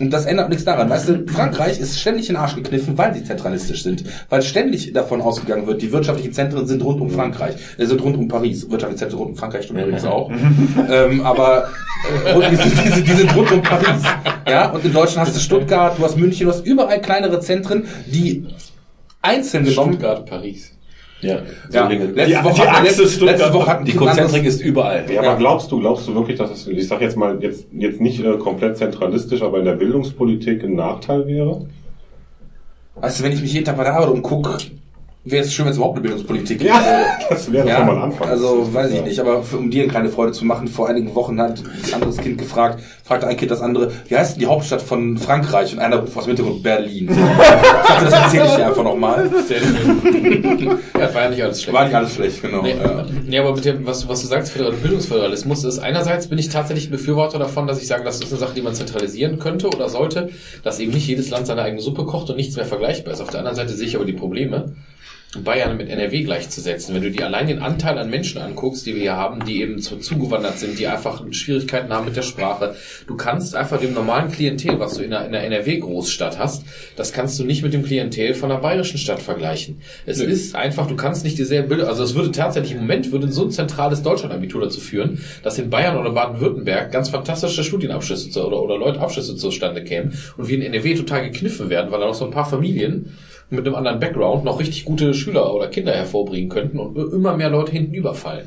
Und 0.00 0.10
das 0.12 0.26
ändert 0.26 0.48
nichts 0.48 0.64
daran. 0.64 0.88
Weißt 0.88 1.08
du, 1.08 1.26
Frankreich 1.26 1.80
ist 1.80 1.98
ständig 1.98 2.28
in 2.28 2.34
den 2.36 2.42
Arsch 2.42 2.54
gekniffen, 2.54 2.96
weil 2.96 3.14
sie 3.14 3.24
zentralistisch 3.24 3.82
sind. 3.82 4.04
Weil 4.28 4.42
ständig 4.42 4.92
davon 4.92 5.20
ausgegangen 5.20 5.66
wird, 5.66 5.82
die 5.82 5.90
wirtschaftlichen 5.90 6.32
Zentren 6.32 6.66
sind 6.66 6.84
rund 6.84 7.00
um 7.00 7.10
Frankreich, 7.10 7.56
äh, 7.78 7.84
sind 7.84 8.00
rund 8.02 8.16
um 8.16 8.28
Paris. 8.28 8.70
Wirtschaftliche 8.70 9.00
Zentren 9.00 9.18
rund 9.18 9.30
um 9.32 9.36
Frankreich 9.36 9.64
stimmt 9.64 9.80
übrigens 9.80 10.04
auch. 10.04 10.30
ähm, 10.88 11.20
aber 11.26 11.68
äh, 12.24 12.30
rund- 12.32 12.46
die, 12.50 12.56
sind- 12.56 12.84
die, 12.84 12.88
sind- 12.92 13.08
die 13.08 13.12
sind 13.12 13.34
rund 13.36 13.50
um 13.50 13.62
Paris. 13.62 14.02
Ja, 14.48 14.70
und 14.70 14.84
in 14.84 14.92
Deutschland 14.92 15.26
hast 15.28 15.36
du 15.36 15.40
Stuttgart, 15.40 15.98
du 15.98 16.04
hast 16.04 16.16
München, 16.16 16.46
du 16.46 16.52
hast 16.52 16.64
überall 16.64 17.00
kleinere 17.00 17.40
Zentren, 17.40 17.84
die 18.06 18.46
einzeln 19.20 19.64
genommen 19.64 19.94
Stuttgart, 19.94 20.26
Paris. 20.26 20.72
Ja, 21.20 21.38
ja, 21.72 21.88
letzte, 21.88 22.26
Die- 22.26 22.44
Woche, 22.44 22.54
die 22.54 22.60
hatten- 22.60 22.86
Achse 22.86 23.02
letzte, 23.02 23.24
letzte 23.24 23.52
Woche 23.52 23.66
hatten 23.66 23.84
Die 23.84 23.92
Konzentrik 23.94 24.44
ist 24.44 24.60
überall. 24.60 25.04
Ja, 25.08 25.14
Ja. 25.22 25.30
aber 25.30 25.38
glaubst 25.38 25.70
du, 25.72 25.80
glaubst 25.80 26.06
du 26.06 26.14
wirklich, 26.14 26.38
dass 26.38 26.50
es, 26.52 26.66
ich 26.68 26.86
sag 26.86 27.00
jetzt 27.00 27.16
mal, 27.16 27.42
jetzt, 27.42 27.66
jetzt 27.72 28.00
nicht 28.00 28.22
äh, 28.24 28.36
komplett 28.38 28.76
zentralistisch, 28.76 29.42
aber 29.42 29.58
in 29.58 29.64
der 29.64 29.72
Bildungspolitik 29.72 30.62
ein 30.62 30.76
Nachteil 30.76 31.26
wäre? 31.26 31.66
Weißt 32.94 33.18
du, 33.18 33.24
wenn 33.24 33.32
ich 33.32 33.40
mich 33.42 33.52
jeden 33.52 33.64
Tag 33.64 33.76
bei 33.76 33.84
der 33.84 33.94
Arbeit 33.94 34.10
umgucke, 34.10 34.58
wäre 35.30 35.44
es 35.44 35.52
schön, 35.52 35.64
wenn 35.66 35.70
es 35.72 35.76
überhaupt 35.78 35.96
eine 35.96 36.02
Bildungspolitik 36.02 36.58
gibt. 36.58 36.70
Ja, 36.70 37.06
das 37.28 37.50
wäre 37.52 37.68
Ja, 37.68 37.76
schon 37.78 37.86
mal 37.86 37.96
ein 37.96 38.02
Anfang. 38.02 38.28
also 38.28 38.68
weiß 38.72 38.90
ich 38.90 38.96
Ja. 38.98 39.02
nicht, 39.02 39.18
aber 39.20 39.42
für, 39.42 39.56
um 39.58 39.70
dir 39.70 39.82
eine 39.82 39.90
kleine 39.92 40.08
Freude 40.08 40.32
zu 40.32 40.44
machen, 40.44 40.68
vor 40.68 40.88
einigen 40.88 41.14
Wochen 41.14 41.40
hat 41.40 41.62
ein 41.86 41.94
anderes 41.94 42.16
Kind 42.18 42.38
gefragt, 42.38 42.80
fragte 43.04 43.26
ein 43.26 43.36
Kind 43.36 43.50
das 43.50 43.60
andere, 43.60 43.90
wie 44.08 44.16
heißt 44.16 44.34
denn 44.36 44.40
die 44.40 44.46
Hauptstadt 44.46 44.82
von 44.82 45.16
Frankreich? 45.18 45.72
Und 45.72 45.78
einer 45.78 45.96
ruft 45.96 46.16
aus 46.16 46.24
dem 46.24 46.36
Hintergrund 46.36 46.62
Berlin. 46.62 47.08
ich 47.10 47.16
dachte, 47.88 48.04
das 48.04 48.14
erzähle 48.14 48.44
ich 48.46 48.54
dir 48.56 48.66
einfach 48.66 48.84
nochmal. 48.84 49.30
Sehr 49.46 49.60
schön. 49.60 50.78
ja, 50.98 51.14
war 51.14 51.22
ja 51.22 51.30
nicht 51.30 51.42
alles 51.42 51.62
schlecht. 51.62 51.76
War 51.76 51.84
nicht 51.84 51.94
alles 51.94 52.14
schlecht, 52.14 52.42
genau. 52.42 52.62
Nee, 52.62 52.74
ja. 52.82 53.06
nee, 53.26 53.38
aber 53.38 53.54
mit 53.54 53.64
dem, 53.64 53.86
was, 53.86 54.08
was 54.08 54.20
du 54.22 54.26
sagst, 54.26 54.52
Föderal- 54.56 54.72
Bildungsföderalismus 54.82 55.64
ist, 55.64 55.78
einerseits 55.78 56.28
bin 56.28 56.38
ich 56.38 56.48
tatsächlich 56.48 56.88
ein 56.88 56.92
Befürworter 56.92 57.38
davon, 57.38 57.66
dass 57.66 57.80
ich 57.80 57.86
sage, 57.86 58.04
das 58.04 58.20
ist 58.20 58.30
eine 58.30 58.38
Sache, 58.38 58.54
die 58.54 58.62
man 58.62 58.74
zentralisieren 58.74 59.38
könnte 59.38 59.68
oder 59.68 59.88
sollte, 59.88 60.30
dass 60.62 60.78
eben 60.80 60.92
nicht 60.92 61.06
jedes 61.06 61.30
Land 61.30 61.46
seine 61.46 61.62
eigene 61.62 61.80
Suppe 61.80 62.04
kocht 62.04 62.30
und 62.30 62.36
nichts 62.36 62.56
mehr 62.56 62.64
vergleichbar 62.64 63.12
ist. 63.14 63.20
Auf 63.20 63.30
der 63.30 63.40
anderen 63.40 63.56
Seite 63.56 63.72
sehe 63.72 63.86
ich 63.86 63.96
aber 63.96 64.04
die 64.04 64.12
Probleme, 64.12 64.72
Bayern 65.36 65.76
mit 65.76 65.90
NRW 65.90 66.22
gleichzusetzen. 66.22 66.94
Wenn 66.94 67.02
du 67.02 67.10
dir 67.10 67.26
allein 67.26 67.46
den 67.46 67.58
Anteil 67.58 67.98
an 67.98 68.08
Menschen 68.08 68.40
anguckst, 68.40 68.86
die 68.86 68.94
wir 68.94 69.02
hier 69.02 69.16
haben, 69.16 69.44
die 69.44 69.60
eben 69.60 69.78
zu, 69.78 69.98
zugewandert 69.98 70.58
sind, 70.58 70.78
die 70.78 70.86
einfach 70.86 71.22
Schwierigkeiten 71.32 71.92
haben 71.92 72.06
mit 72.06 72.16
der 72.16 72.22
Sprache, 72.22 72.76
du 73.06 73.14
kannst 73.14 73.54
einfach 73.54 73.78
dem 73.78 73.92
normalen 73.92 74.32
Klientel, 74.32 74.80
was 74.80 74.94
du 74.94 75.02
in 75.02 75.12
einer, 75.12 75.26
in 75.26 75.34
einer 75.34 75.44
NRW-Großstadt 75.44 76.38
hast, 76.38 76.64
das 76.96 77.12
kannst 77.12 77.38
du 77.38 77.44
nicht 77.44 77.62
mit 77.62 77.74
dem 77.74 77.84
Klientel 77.84 78.32
von 78.32 78.50
einer 78.50 78.62
bayerischen 78.62 78.96
Stadt 78.96 79.20
vergleichen. 79.20 79.82
Es 80.06 80.18
ist 80.18 80.54
einfach, 80.54 80.86
du 80.86 80.96
kannst 80.96 81.24
nicht 81.24 81.36
dieselbe 81.36 81.68
Bildung, 81.68 81.88
also 81.88 82.04
es 82.04 82.14
würde 82.14 82.30
tatsächlich 82.30 82.72
im 82.72 82.80
Moment 82.80 83.12
würde 83.12 83.30
so 83.30 83.44
ein 83.44 83.50
zentrales 83.50 84.02
Deutschlandabitur 84.02 84.62
dazu 84.62 84.80
führen, 84.80 85.22
dass 85.42 85.58
in 85.58 85.68
Bayern 85.68 85.98
oder 85.98 86.12
Baden-Württemberg 86.12 86.90
ganz 86.90 87.10
fantastische 87.10 87.64
Studienabschlüsse 87.64 88.30
zu, 88.30 88.46
oder, 88.46 88.62
oder 88.62 88.78
Leute 88.78 89.00
Abschlüsse 89.00 89.36
zustande 89.36 89.84
kämen 89.84 90.14
und 90.38 90.48
wir 90.48 90.56
in 90.56 90.62
NRW 90.62 90.94
total 90.94 91.24
gekniffen 91.24 91.68
werden, 91.68 91.90
weil 91.90 92.00
da 92.00 92.06
noch 92.06 92.14
so 92.14 92.24
ein 92.24 92.30
paar 92.30 92.48
Familien 92.48 93.14
mit 93.50 93.66
einem 93.66 93.74
anderen 93.76 93.98
Background 94.00 94.44
noch 94.44 94.60
richtig 94.60 94.84
gute 94.84 95.14
Schüler 95.14 95.54
oder 95.54 95.68
Kinder 95.68 95.92
hervorbringen 95.92 96.48
könnten 96.48 96.78
und 96.78 96.96
immer 97.12 97.36
mehr 97.36 97.50
Leute 97.50 97.72
hinten 97.72 97.94
überfallen. 97.94 98.46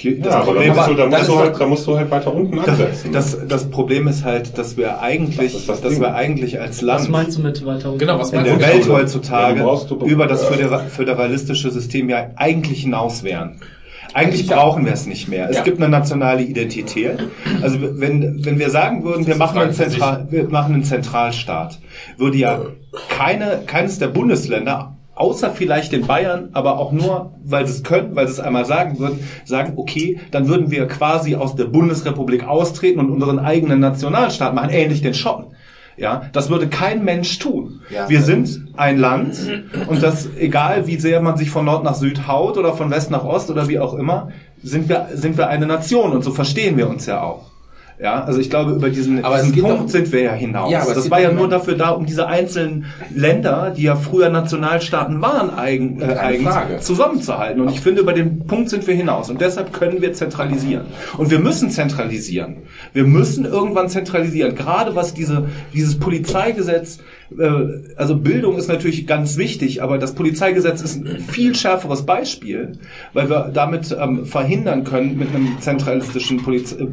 Die- 0.00 0.18
Ja, 0.18 0.30
aber 0.30 0.32
da 0.32 0.42
Problem 0.52 0.74
musst, 0.74 0.88
du, 0.88 0.94
da, 0.94 1.06
das 1.06 1.18
musst 1.20 1.28
du 1.28 1.32
ist 1.34 1.38
halt, 1.38 1.60
da 1.60 1.66
musst 1.66 1.86
du 1.86 1.96
halt 1.96 2.10
weiter 2.10 2.34
unten 2.34 2.58
ansetzen. 2.58 3.12
Das, 3.12 3.38
das, 3.38 3.46
das 3.46 3.70
Problem 3.70 4.08
ist 4.08 4.24
halt, 4.24 4.58
dass 4.58 4.76
wir 4.76 5.00
eigentlich, 5.00 5.36
Das 5.52 5.60
ist 5.60 5.68
das 5.68 5.80
dass 5.80 5.92
Ding. 5.92 6.00
wir 6.00 6.14
eigentlich 6.14 6.58
als 6.58 6.80
Land 6.80 7.00
Was 7.02 7.08
meinst 7.08 7.38
du 7.38 7.42
mit 7.42 7.64
weiter 7.64 7.88
unten? 7.88 7.98
Genau, 8.00 8.18
was 8.18 8.30
in 8.30 8.36
meinst 8.36 8.50
der 8.50 8.58
du? 8.58 8.74
Welt 8.74 8.86
Ja, 8.86 8.92
heutzutage 8.94 9.60
du- 9.88 10.06
über 10.06 10.26
das 10.26 10.44
födera- 10.44 10.86
föderalistische 10.88 11.70
System 11.70 12.08
ja 12.08 12.30
eigentlich 12.36 12.82
hinaus 12.82 13.22
wären. 13.22 13.60
Eigentlich 14.14 14.46
brauchen 14.46 14.84
wir 14.84 14.92
es 14.92 15.06
nicht 15.06 15.28
mehr. 15.28 15.48
Es 15.48 15.56
Ja. 15.56 15.62
gibt 15.62 15.78
eine 15.78 15.88
nationale 15.88 16.42
Identität. 16.42 17.18
Also 17.62 17.78
wenn, 17.80 18.44
wenn 18.44 18.58
wir 18.58 18.70
sagen 18.70 19.04
würden, 19.04 19.26
wir 19.26 19.36
machen, 19.36 19.58
einen. 19.58 19.72
Zentral, 19.72 20.26
wir 20.30 20.48
machen 20.48 20.74
einen 20.74 20.84
Zentralstaat, 20.84 21.78
würde 22.18 22.36
ja 22.36 22.60
keine, 23.08 23.62
keines 23.66 23.98
der 23.98 24.08
Bundesländer, 24.08 24.96
außer 25.14 25.50
vielleicht 25.50 25.92
den 25.92 26.06
Bayern, 26.06 26.48
aber 26.52 26.78
auch 26.78 26.92
nur, 26.92 27.32
weil 27.44 27.66
sie 27.66 27.72
es 27.74 27.82
können, 27.84 28.16
weil 28.16 28.26
sie 28.26 28.32
es 28.32 28.40
einmal 28.40 28.64
sagen 28.64 28.98
würden, 28.98 29.20
sagen, 29.44 29.74
okay, 29.76 30.18
dann 30.30 30.48
würden 30.48 30.70
wir 30.70 30.86
quasi 30.88 31.36
aus 31.36 31.54
der 31.54 31.64
Bundesrepublik 31.66 32.46
austreten 32.46 32.98
und 32.98 33.10
unseren 33.10 33.38
eigenen 33.38 33.80
Nationalstaat 33.80 34.54
machen, 34.54 34.70
ähnlich 34.70 35.02
den 35.02 35.14
Schotten. 35.14 35.51
Ja, 36.02 36.22
das 36.32 36.50
würde 36.50 36.66
kein 36.66 37.04
Mensch 37.04 37.38
tun. 37.38 37.80
Ja. 37.88 38.08
Wir 38.08 38.22
sind 38.22 38.66
ein 38.76 38.98
Land 38.98 39.36
und 39.86 40.02
das, 40.02 40.28
egal 40.36 40.88
wie 40.88 40.96
sehr 40.96 41.22
man 41.22 41.36
sich 41.36 41.48
von 41.48 41.64
Nord 41.64 41.84
nach 41.84 41.94
Süd 41.94 42.26
haut 42.26 42.58
oder 42.58 42.74
von 42.74 42.90
West 42.90 43.12
nach 43.12 43.24
Ost 43.24 43.50
oder 43.50 43.68
wie 43.68 43.78
auch 43.78 43.94
immer, 43.94 44.30
sind 44.64 44.88
wir, 44.88 45.10
sind 45.14 45.38
wir 45.38 45.46
eine 45.46 45.64
Nation 45.64 46.10
und 46.10 46.24
so 46.24 46.32
verstehen 46.32 46.76
wir 46.76 46.88
uns 46.88 47.06
ja 47.06 47.22
auch. 47.22 47.51
Ja, 48.02 48.24
also 48.24 48.40
ich 48.40 48.50
glaube, 48.50 48.72
über 48.72 48.90
diesen, 48.90 49.24
Aber 49.24 49.36
es 49.36 49.44
diesen 49.44 49.62
Punkt 49.62 49.82
doch- 49.84 49.88
sind 49.88 50.10
wir 50.10 50.22
ja 50.22 50.32
hinaus. 50.32 50.72
Ja, 50.72 50.82
aber 50.82 50.92
das 50.92 51.08
war 51.08 51.20
ja 51.20 51.30
nur 51.30 51.48
dafür 51.48 51.76
da, 51.76 51.90
um 51.90 52.04
diese 52.04 52.26
einzelnen 52.26 52.86
Länder, 53.14 53.72
die 53.76 53.84
ja 53.84 53.94
früher 53.94 54.28
Nationalstaaten 54.28 55.22
waren, 55.22 55.50
eigen, 55.50 56.00
äh, 56.00 56.06
eigens, 56.06 56.48
Frage. 56.48 56.80
zusammenzuhalten. 56.80 57.60
Und 57.62 57.70
ich 57.70 57.80
finde, 57.80 58.00
über 58.00 58.12
den 58.12 58.44
Punkt 58.48 58.70
sind 58.70 58.88
wir 58.88 58.94
hinaus. 58.96 59.30
Und 59.30 59.40
deshalb 59.40 59.72
können 59.72 60.02
wir 60.02 60.12
zentralisieren. 60.14 60.86
Und 61.16 61.30
wir 61.30 61.38
müssen 61.38 61.70
zentralisieren. 61.70 62.56
Wir 62.92 63.04
müssen 63.04 63.44
irgendwann 63.44 63.88
zentralisieren. 63.88 64.56
Gerade 64.56 64.96
was 64.96 65.14
diese, 65.14 65.44
dieses 65.72 65.96
Polizeigesetz, 66.00 66.98
äh, 67.38 67.50
also 67.96 68.16
Bildung 68.16 68.56
ist 68.56 68.68
natürlich 68.68 69.06
ganz 69.06 69.36
wichtig, 69.36 69.80
aber 69.80 69.98
das 69.98 70.12
Polizeigesetz 70.14 70.82
ist 70.82 70.96
ein 70.96 71.20
viel 71.20 71.54
schärferes 71.54 72.02
Beispiel, 72.04 72.72
weil 73.12 73.30
wir 73.30 73.50
damit 73.54 73.96
ähm, 73.96 74.26
verhindern 74.26 74.82
können 74.82 75.16
mit 75.18 75.28
einem 75.32 75.60
zentralistischen 75.60 76.42
Poliz 76.42 76.72
äh, 76.72 76.86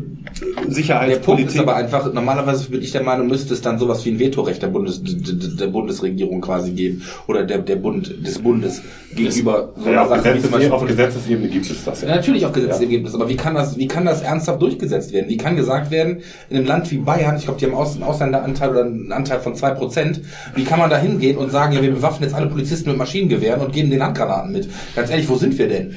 Der 1.07 1.15
Sicherheitspolitik. 1.15 1.45
Punkt 1.45 1.55
ist 1.55 1.61
aber 1.61 1.75
einfach, 1.75 2.13
normalerweise 2.13 2.69
bin 2.69 2.81
ich 2.81 2.91
der 2.91 3.03
Meinung, 3.03 3.27
müsste 3.27 3.53
es 3.53 3.61
dann 3.61 3.79
sowas 3.79 4.05
wie 4.05 4.11
ein 4.11 4.19
Vetorecht 4.19 4.61
der, 4.61 4.67
Bundes, 4.67 5.01
der 5.03 5.67
Bundesregierung 5.67 6.41
quasi 6.41 6.71
geben 6.71 7.03
oder 7.27 7.43
der, 7.43 7.59
der 7.59 7.75
Bund, 7.75 8.13
des 8.25 8.39
Bundes 8.39 8.81
gegenüber 9.13 9.69
so 9.75 9.85
ja, 9.85 9.91
einer 9.91 10.01
auf, 10.03 10.09
Sache 10.09 10.21
Gesetzes 10.21 10.51
Beispiel 10.51 10.71
auf 10.71 10.85
Gesetzesebene 10.85 11.47
gibt 11.47 11.69
es 11.69 11.83
das 11.83 12.01
Ja, 12.01 12.09
ja. 12.09 12.15
natürlich 12.15 12.45
auch 12.45 12.53
Gesetzesergebnis, 12.53 13.15
aber 13.15 13.29
wie 13.29 13.35
kann 13.35 13.55
das, 13.55 13.77
wie 13.77 13.87
kann 13.87 14.05
das 14.05 14.21
ernsthaft 14.21 14.61
durchgesetzt 14.61 15.13
werden? 15.13 15.29
Wie 15.29 15.37
kann 15.37 15.55
gesagt 15.55 15.91
werden, 15.91 16.21
in 16.49 16.57
einem 16.57 16.65
Land 16.65 16.91
wie 16.91 16.97
Bayern, 16.97 17.37
ich 17.37 17.45
glaube, 17.45 17.59
die 17.59 17.65
haben 17.65 17.75
einen 17.75 18.03
Ausländeranteil 18.03 18.69
oder 18.69 18.85
einen 18.85 19.11
Anteil 19.11 19.39
von 19.39 19.55
zwei 19.55 19.71
Prozent, 19.71 20.21
wie 20.55 20.63
kann 20.63 20.79
man 20.79 20.89
da 20.89 20.97
hingehen 20.97 21.37
und 21.37 21.51
sagen, 21.51 21.73
ja, 21.73 21.81
wir 21.81 21.91
bewaffnen 21.91 22.29
jetzt 22.29 22.35
alle 22.35 22.47
Polizisten 22.47 22.89
mit 22.89 22.97
Maschinengewehren 22.97 23.61
und 23.61 23.73
geben 23.73 23.89
den 23.89 24.03
Handgranaten 24.03 24.51
mit? 24.51 24.69
Ganz 24.95 25.09
ehrlich, 25.09 25.29
wo 25.29 25.35
sind 25.35 25.57
wir 25.57 25.67
denn? 25.67 25.95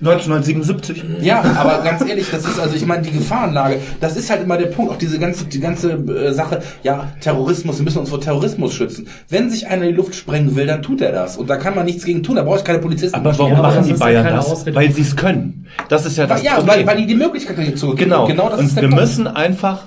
1977. 0.00 1.02
Ja, 1.22 1.42
aber 1.42 1.82
ganz 1.82 2.00
ehrlich, 2.08 2.26
das 2.30 2.44
ist 2.44 2.58
also, 2.58 2.74
ich 2.74 2.84
meine, 2.86 3.02
die 3.02 3.12
Gefahrenlage, 3.12 3.78
das 4.00 4.16
ist 4.16 4.30
halt 4.30 4.42
immer 4.42 4.56
der 4.56 4.66
Punkt, 4.66 4.92
auch 4.92 4.98
diese 4.98 5.18
ganze, 5.18 5.44
die 5.46 5.60
ganze 5.60 5.92
äh, 5.92 6.32
Sache, 6.32 6.62
ja, 6.82 7.12
Terrorismus, 7.20 7.78
wir 7.78 7.84
müssen 7.84 7.98
uns 7.98 8.10
vor 8.10 8.20
Terrorismus 8.20 8.74
schützen. 8.74 9.08
Wenn 9.28 9.50
sich 9.50 9.66
einer 9.66 9.82
in 9.84 9.90
die 9.90 9.94
Luft 9.94 10.14
sprengen 10.14 10.56
will, 10.56 10.66
dann 10.66 10.82
tut 10.82 11.00
er 11.00 11.12
das. 11.12 11.36
Und 11.36 11.48
da 11.48 11.56
kann 11.56 11.74
man 11.74 11.84
nichts 11.86 12.04
gegen 12.04 12.22
tun, 12.22 12.36
da 12.36 12.42
brauche 12.42 12.58
ich 12.58 12.64
keine 12.64 12.78
Polizisten. 12.80 13.14
Aber 13.16 13.36
warum 13.38 13.52
aber 13.54 13.62
machen 13.68 13.84
die 13.84 13.90
ja 13.90 13.96
Bayern 13.96 14.24
keine 14.24 14.36
das? 14.36 14.50
Ausrede. 14.50 14.76
Weil 14.76 14.92
sie 14.92 15.02
es 15.02 15.16
können. 15.16 15.66
Das 15.88 16.04
ist 16.06 16.16
ja 16.16 16.26
das 16.26 16.42
ja, 16.42 16.54
Problem. 16.54 16.78
weil, 16.78 16.86
weil 16.86 16.96
die 16.98 17.06
die 17.06 17.14
Möglichkeit 17.14 17.56
dazu 17.58 17.94
Genau. 17.94 18.26
genau 18.26 18.48
das 18.50 18.60
und 18.60 18.66
ist 18.66 18.76
der 18.76 18.82
wir 18.84 18.88
Punkt. 18.90 19.02
müssen 19.02 19.26
einfach, 19.26 19.84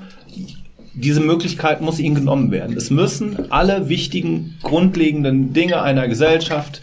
diese 0.94 1.22
Möglichkeit 1.22 1.82
muss 1.82 2.00
ihnen 2.00 2.16
genommen 2.16 2.52
werden. 2.52 2.76
Es 2.76 2.90
müssen 2.90 3.52
alle 3.52 3.90
wichtigen, 3.90 4.58
grundlegenden 4.64 5.54
Dinge 5.54 5.82
einer 5.82 6.08
Gesellschaft, 6.08 6.82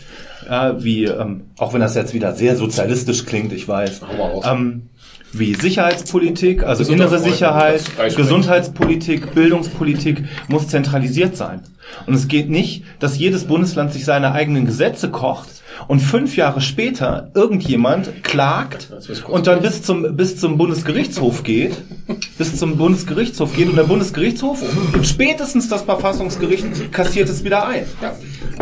äh, 0.49 0.73
wie, 0.79 1.05
ähm, 1.05 1.43
auch 1.59 1.73
wenn 1.73 1.81
das 1.81 1.95
jetzt 1.95 2.15
wieder 2.15 2.35
sehr 2.35 2.57
sozialistisch 2.57 3.25
klingt, 3.27 3.53
ich 3.53 3.67
weiß, 3.67 4.01
ähm, 4.45 4.89
wie 5.33 5.55
Sicherheitspolitik, 5.55 6.63
also 6.63 6.91
innere 6.91 7.19
Sicherheit, 7.19 7.83
Gesundheitspolitik, 8.17 9.35
Bildungspolitik 9.35 10.25
muss 10.49 10.69
zentralisiert 10.69 11.37
sein. 11.37 11.63
Und 12.07 12.15
es 12.15 12.29
geht 12.29 12.49
nicht, 12.49 12.85
dass 13.01 13.19
jedes 13.19 13.45
Bundesland 13.45 13.93
sich 13.93 14.05
seine 14.05 14.33
eigenen 14.33 14.67
Gesetze 14.67 15.11
kocht 15.11 15.56
und 15.89 16.01
fünf 16.01 16.37
Jahre 16.37 16.61
später 16.61 17.31
irgendjemand 17.35 18.23
klagt 18.25 18.93
und 19.29 19.47
dann 19.47 19.63
bis 19.63 19.83
zum, 19.83 20.17
bis 20.17 20.39
zum 20.39 20.59
Bundesgerichtshof 20.59 21.43
geht, 21.43 21.77
bis 22.39 22.57
zum 22.57 22.77
Bundesgerichtshof 22.77 23.55
geht 23.55 23.69
und 23.69 23.77
der 23.77 23.85
Bundesgerichtshof 23.85 24.63
und 24.95 25.07
spätestens 25.07 25.69
das 25.69 25.83
Verfassungsgericht 25.83 26.93
kassiert 26.93 27.29
es 27.29 27.45
wieder 27.45 27.67
ein. 27.67 27.85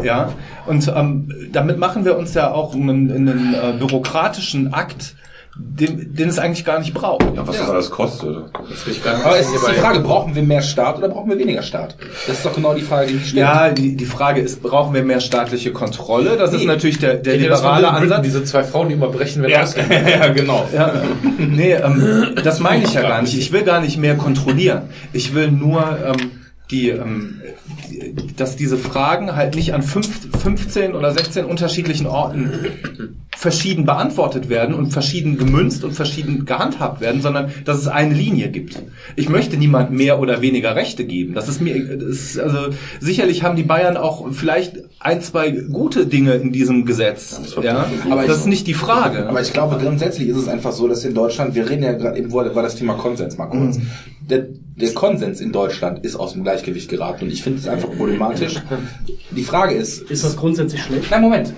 Ja. 0.02 0.32
Und 0.66 0.90
ähm, 0.94 1.28
damit 1.52 1.78
machen 1.78 2.04
wir 2.04 2.16
uns 2.16 2.34
ja 2.34 2.50
auch 2.50 2.74
einen, 2.74 3.10
einen 3.10 3.54
äh, 3.54 3.74
bürokratischen 3.78 4.72
Akt, 4.72 5.14
den, 5.56 6.14
den 6.14 6.28
es 6.28 6.38
eigentlich 6.38 6.64
gar 6.64 6.80
nicht 6.80 6.92
braucht. 6.94 7.22
Ja, 7.34 7.46
was 7.46 7.56
das 7.58 7.70
alles 7.70 7.90
kostet. 7.90 8.36
Aber 8.36 9.38
es 9.38 9.46
ist 9.46 9.66
die 9.68 9.74
Frage, 9.80 10.00
brauchen 10.00 10.34
wir 10.34 10.42
mehr 10.42 10.62
Staat 10.62 10.98
oder 10.98 11.08
brauchen 11.08 11.30
wir 11.30 11.38
weniger 11.38 11.62
Staat? 11.62 11.96
Das 12.26 12.38
ist 12.38 12.44
doch 12.44 12.54
genau 12.54 12.74
die 12.74 12.82
Frage, 12.82 13.08
die 13.08 13.16
ich 13.16 13.28
stelle. 13.28 13.42
Ja, 13.46 13.70
die, 13.70 13.94
die 13.96 14.04
Frage 14.04 14.40
ist, 14.40 14.62
brauchen 14.62 14.94
wir 14.94 15.04
mehr 15.04 15.20
staatliche 15.20 15.72
Kontrolle? 15.72 16.36
Das 16.36 16.52
ist 16.52 16.60
Nee. 16.60 16.66
natürlich 16.66 16.98
der, 16.98 17.14
der 17.14 17.34
das 17.34 17.60
liberale 17.60 17.88
Ansatz. 17.90 18.22
Diese 18.22 18.42
zwei 18.44 18.64
Frauen, 18.64 18.88
die 18.88 18.94
immer 18.94 19.08
brechen, 19.08 19.42
wenn 19.42 19.50
Ja. 19.50 19.64
ja, 20.08 20.28
genau. 20.28 20.68
Ja, 20.74 20.92
nee, 21.38 21.72
ähm, 21.74 22.34
das 22.42 22.58
meine 22.58 22.84
ich 22.84 22.94
ja 22.94 23.02
gar 23.02 23.22
nicht. 23.22 23.38
Ich 23.38 23.52
will 23.52 23.62
gar 23.62 23.80
nicht 23.80 23.96
mehr 23.96 24.16
kontrollieren. 24.16 24.82
Ich 25.12 25.34
will 25.34 25.52
nur 25.52 25.82
ähm, 26.04 26.30
die, 26.70 26.88
ähm, 26.90 27.40
die, 27.90 27.93
dass 28.36 28.56
diese 28.56 28.76
Fragen 28.76 29.36
halt 29.36 29.54
nicht 29.54 29.74
an 29.74 29.82
fünf, 29.82 30.08
15 30.42 30.94
oder 30.94 31.12
16 31.12 31.44
unterschiedlichen 31.44 32.06
Orten 32.06 32.50
verschieden 33.36 33.84
beantwortet 33.84 34.48
werden 34.48 34.74
und 34.74 34.92
verschieden 34.92 35.36
gemünzt 35.36 35.84
und 35.84 35.92
verschieden 35.92 36.44
gehandhabt 36.46 37.00
werden, 37.00 37.20
sondern 37.20 37.52
dass 37.64 37.78
es 37.78 37.88
eine 37.88 38.14
Linie 38.14 38.48
gibt. 38.48 38.82
Ich 39.16 39.28
möchte 39.28 39.56
niemand 39.56 39.90
mehr 39.90 40.18
oder 40.18 40.40
weniger 40.40 40.76
Rechte 40.76 41.04
geben. 41.04 41.34
Das 41.34 41.48
ist 41.48 41.60
mir, 41.60 41.96
das 41.96 42.08
ist, 42.08 42.38
also 42.38 42.74
sicherlich 43.00 43.42
haben 43.42 43.56
die 43.56 43.62
Bayern 43.62 43.96
auch 43.96 44.32
vielleicht 44.32 44.78
ein, 45.00 45.20
zwei 45.20 45.50
gute 45.50 46.06
Dinge 46.06 46.34
in 46.34 46.52
diesem 46.52 46.86
Gesetz. 46.86 47.40
Ja, 47.62 47.86
Aber 48.10 48.24
aber 48.24 48.26
das 48.26 48.38
ist 48.38 48.46
nicht 48.46 48.66
die 48.66 48.74
Frage. 48.74 49.28
Aber 49.28 49.42
ich 49.42 49.52
glaube, 49.52 49.76
grundsätzlich 49.82 50.28
ist 50.28 50.36
es 50.36 50.48
einfach 50.48 50.72
so, 50.72 50.88
dass 50.88 51.04
in 51.04 51.14
Deutschland, 51.14 51.54
wir 51.54 51.68
reden 51.68 51.82
ja 51.82 51.92
gerade 51.92 52.18
eben, 52.18 52.32
war 52.32 52.44
das 52.44 52.76
Thema 52.76 52.94
Konsens 52.94 53.36
mal 53.36 53.46
kurz. 53.46 53.78
Der, 54.20 54.46
der 54.76 54.94
Konsens 54.94 55.40
in 55.40 55.52
Deutschland 55.52 56.04
ist 56.04 56.16
aus 56.16 56.32
dem 56.32 56.42
Gleichgewicht 56.42 56.88
geraten 56.88 57.24
und 57.24 57.32
ich 57.32 57.42
finde 57.42 57.58
es 57.58 57.68
einfach 57.68 57.83
problematisch. 57.86 58.60
Die 59.30 59.42
Frage 59.42 59.74
ist, 59.74 60.10
Ist 60.10 60.24
das 60.24 60.36
grundsätzlich 60.36 60.82
schlecht? 60.82 61.10
Nein, 61.10 61.22
Moment. 61.22 61.52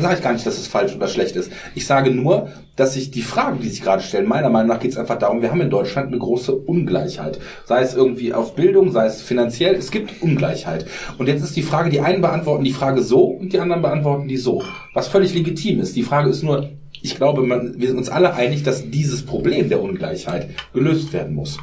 Sage 0.00 0.14
ich 0.16 0.22
gar 0.22 0.32
nicht, 0.32 0.46
dass 0.46 0.58
es 0.58 0.66
falsch 0.66 0.94
oder 0.94 1.08
schlecht 1.08 1.36
ist. 1.36 1.50
Ich 1.74 1.86
sage 1.86 2.10
nur, 2.10 2.48
dass 2.76 2.94
sich 2.94 3.10
die 3.10 3.22
Fragen, 3.22 3.60
die 3.60 3.68
sich 3.68 3.82
gerade 3.82 4.02
stellen, 4.02 4.28
meiner 4.28 4.50
Meinung 4.50 4.68
nach 4.68 4.80
geht 4.80 4.92
es 4.92 4.96
einfach 4.96 5.18
darum, 5.18 5.42
wir 5.42 5.50
haben 5.50 5.60
in 5.60 5.70
Deutschland 5.70 6.08
eine 6.08 6.18
große 6.18 6.54
Ungleichheit. 6.54 7.40
Sei 7.64 7.82
es 7.82 7.94
irgendwie 7.94 8.32
auf 8.32 8.54
Bildung, 8.54 8.92
sei 8.92 9.06
es 9.06 9.20
finanziell, 9.20 9.74
es 9.74 9.90
gibt 9.90 10.22
Ungleichheit. 10.22 10.86
Und 11.18 11.26
jetzt 11.26 11.42
ist 11.42 11.56
die 11.56 11.62
Frage, 11.62 11.90
die 11.90 12.00
einen 12.00 12.22
beantworten 12.22 12.64
die 12.64 12.72
Frage 12.72 13.02
so 13.02 13.24
und 13.24 13.52
die 13.52 13.58
anderen 13.58 13.82
beantworten 13.82 14.28
die 14.28 14.36
so. 14.36 14.62
Was 14.94 15.08
völlig 15.08 15.34
legitim 15.34 15.80
ist. 15.80 15.96
Die 15.96 16.02
Frage 16.02 16.30
ist 16.30 16.42
nur, 16.42 16.70
ich 17.02 17.16
glaube, 17.16 17.42
man, 17.42 17.74
wir 17.78 17.88
sind 17.88 17.98
uns 17.98 18.08
alle 18.08 18.34
einig, 18.34 18.62
dass 18.62 18.90
dieses 18.90 19.24
Problem 19.24 19.68
der 19.68 19.82
Ungleichheit 19.82 20.50
gelöst 20.72 21.12
werden 21.12 21.34
muss. 21.34 21.58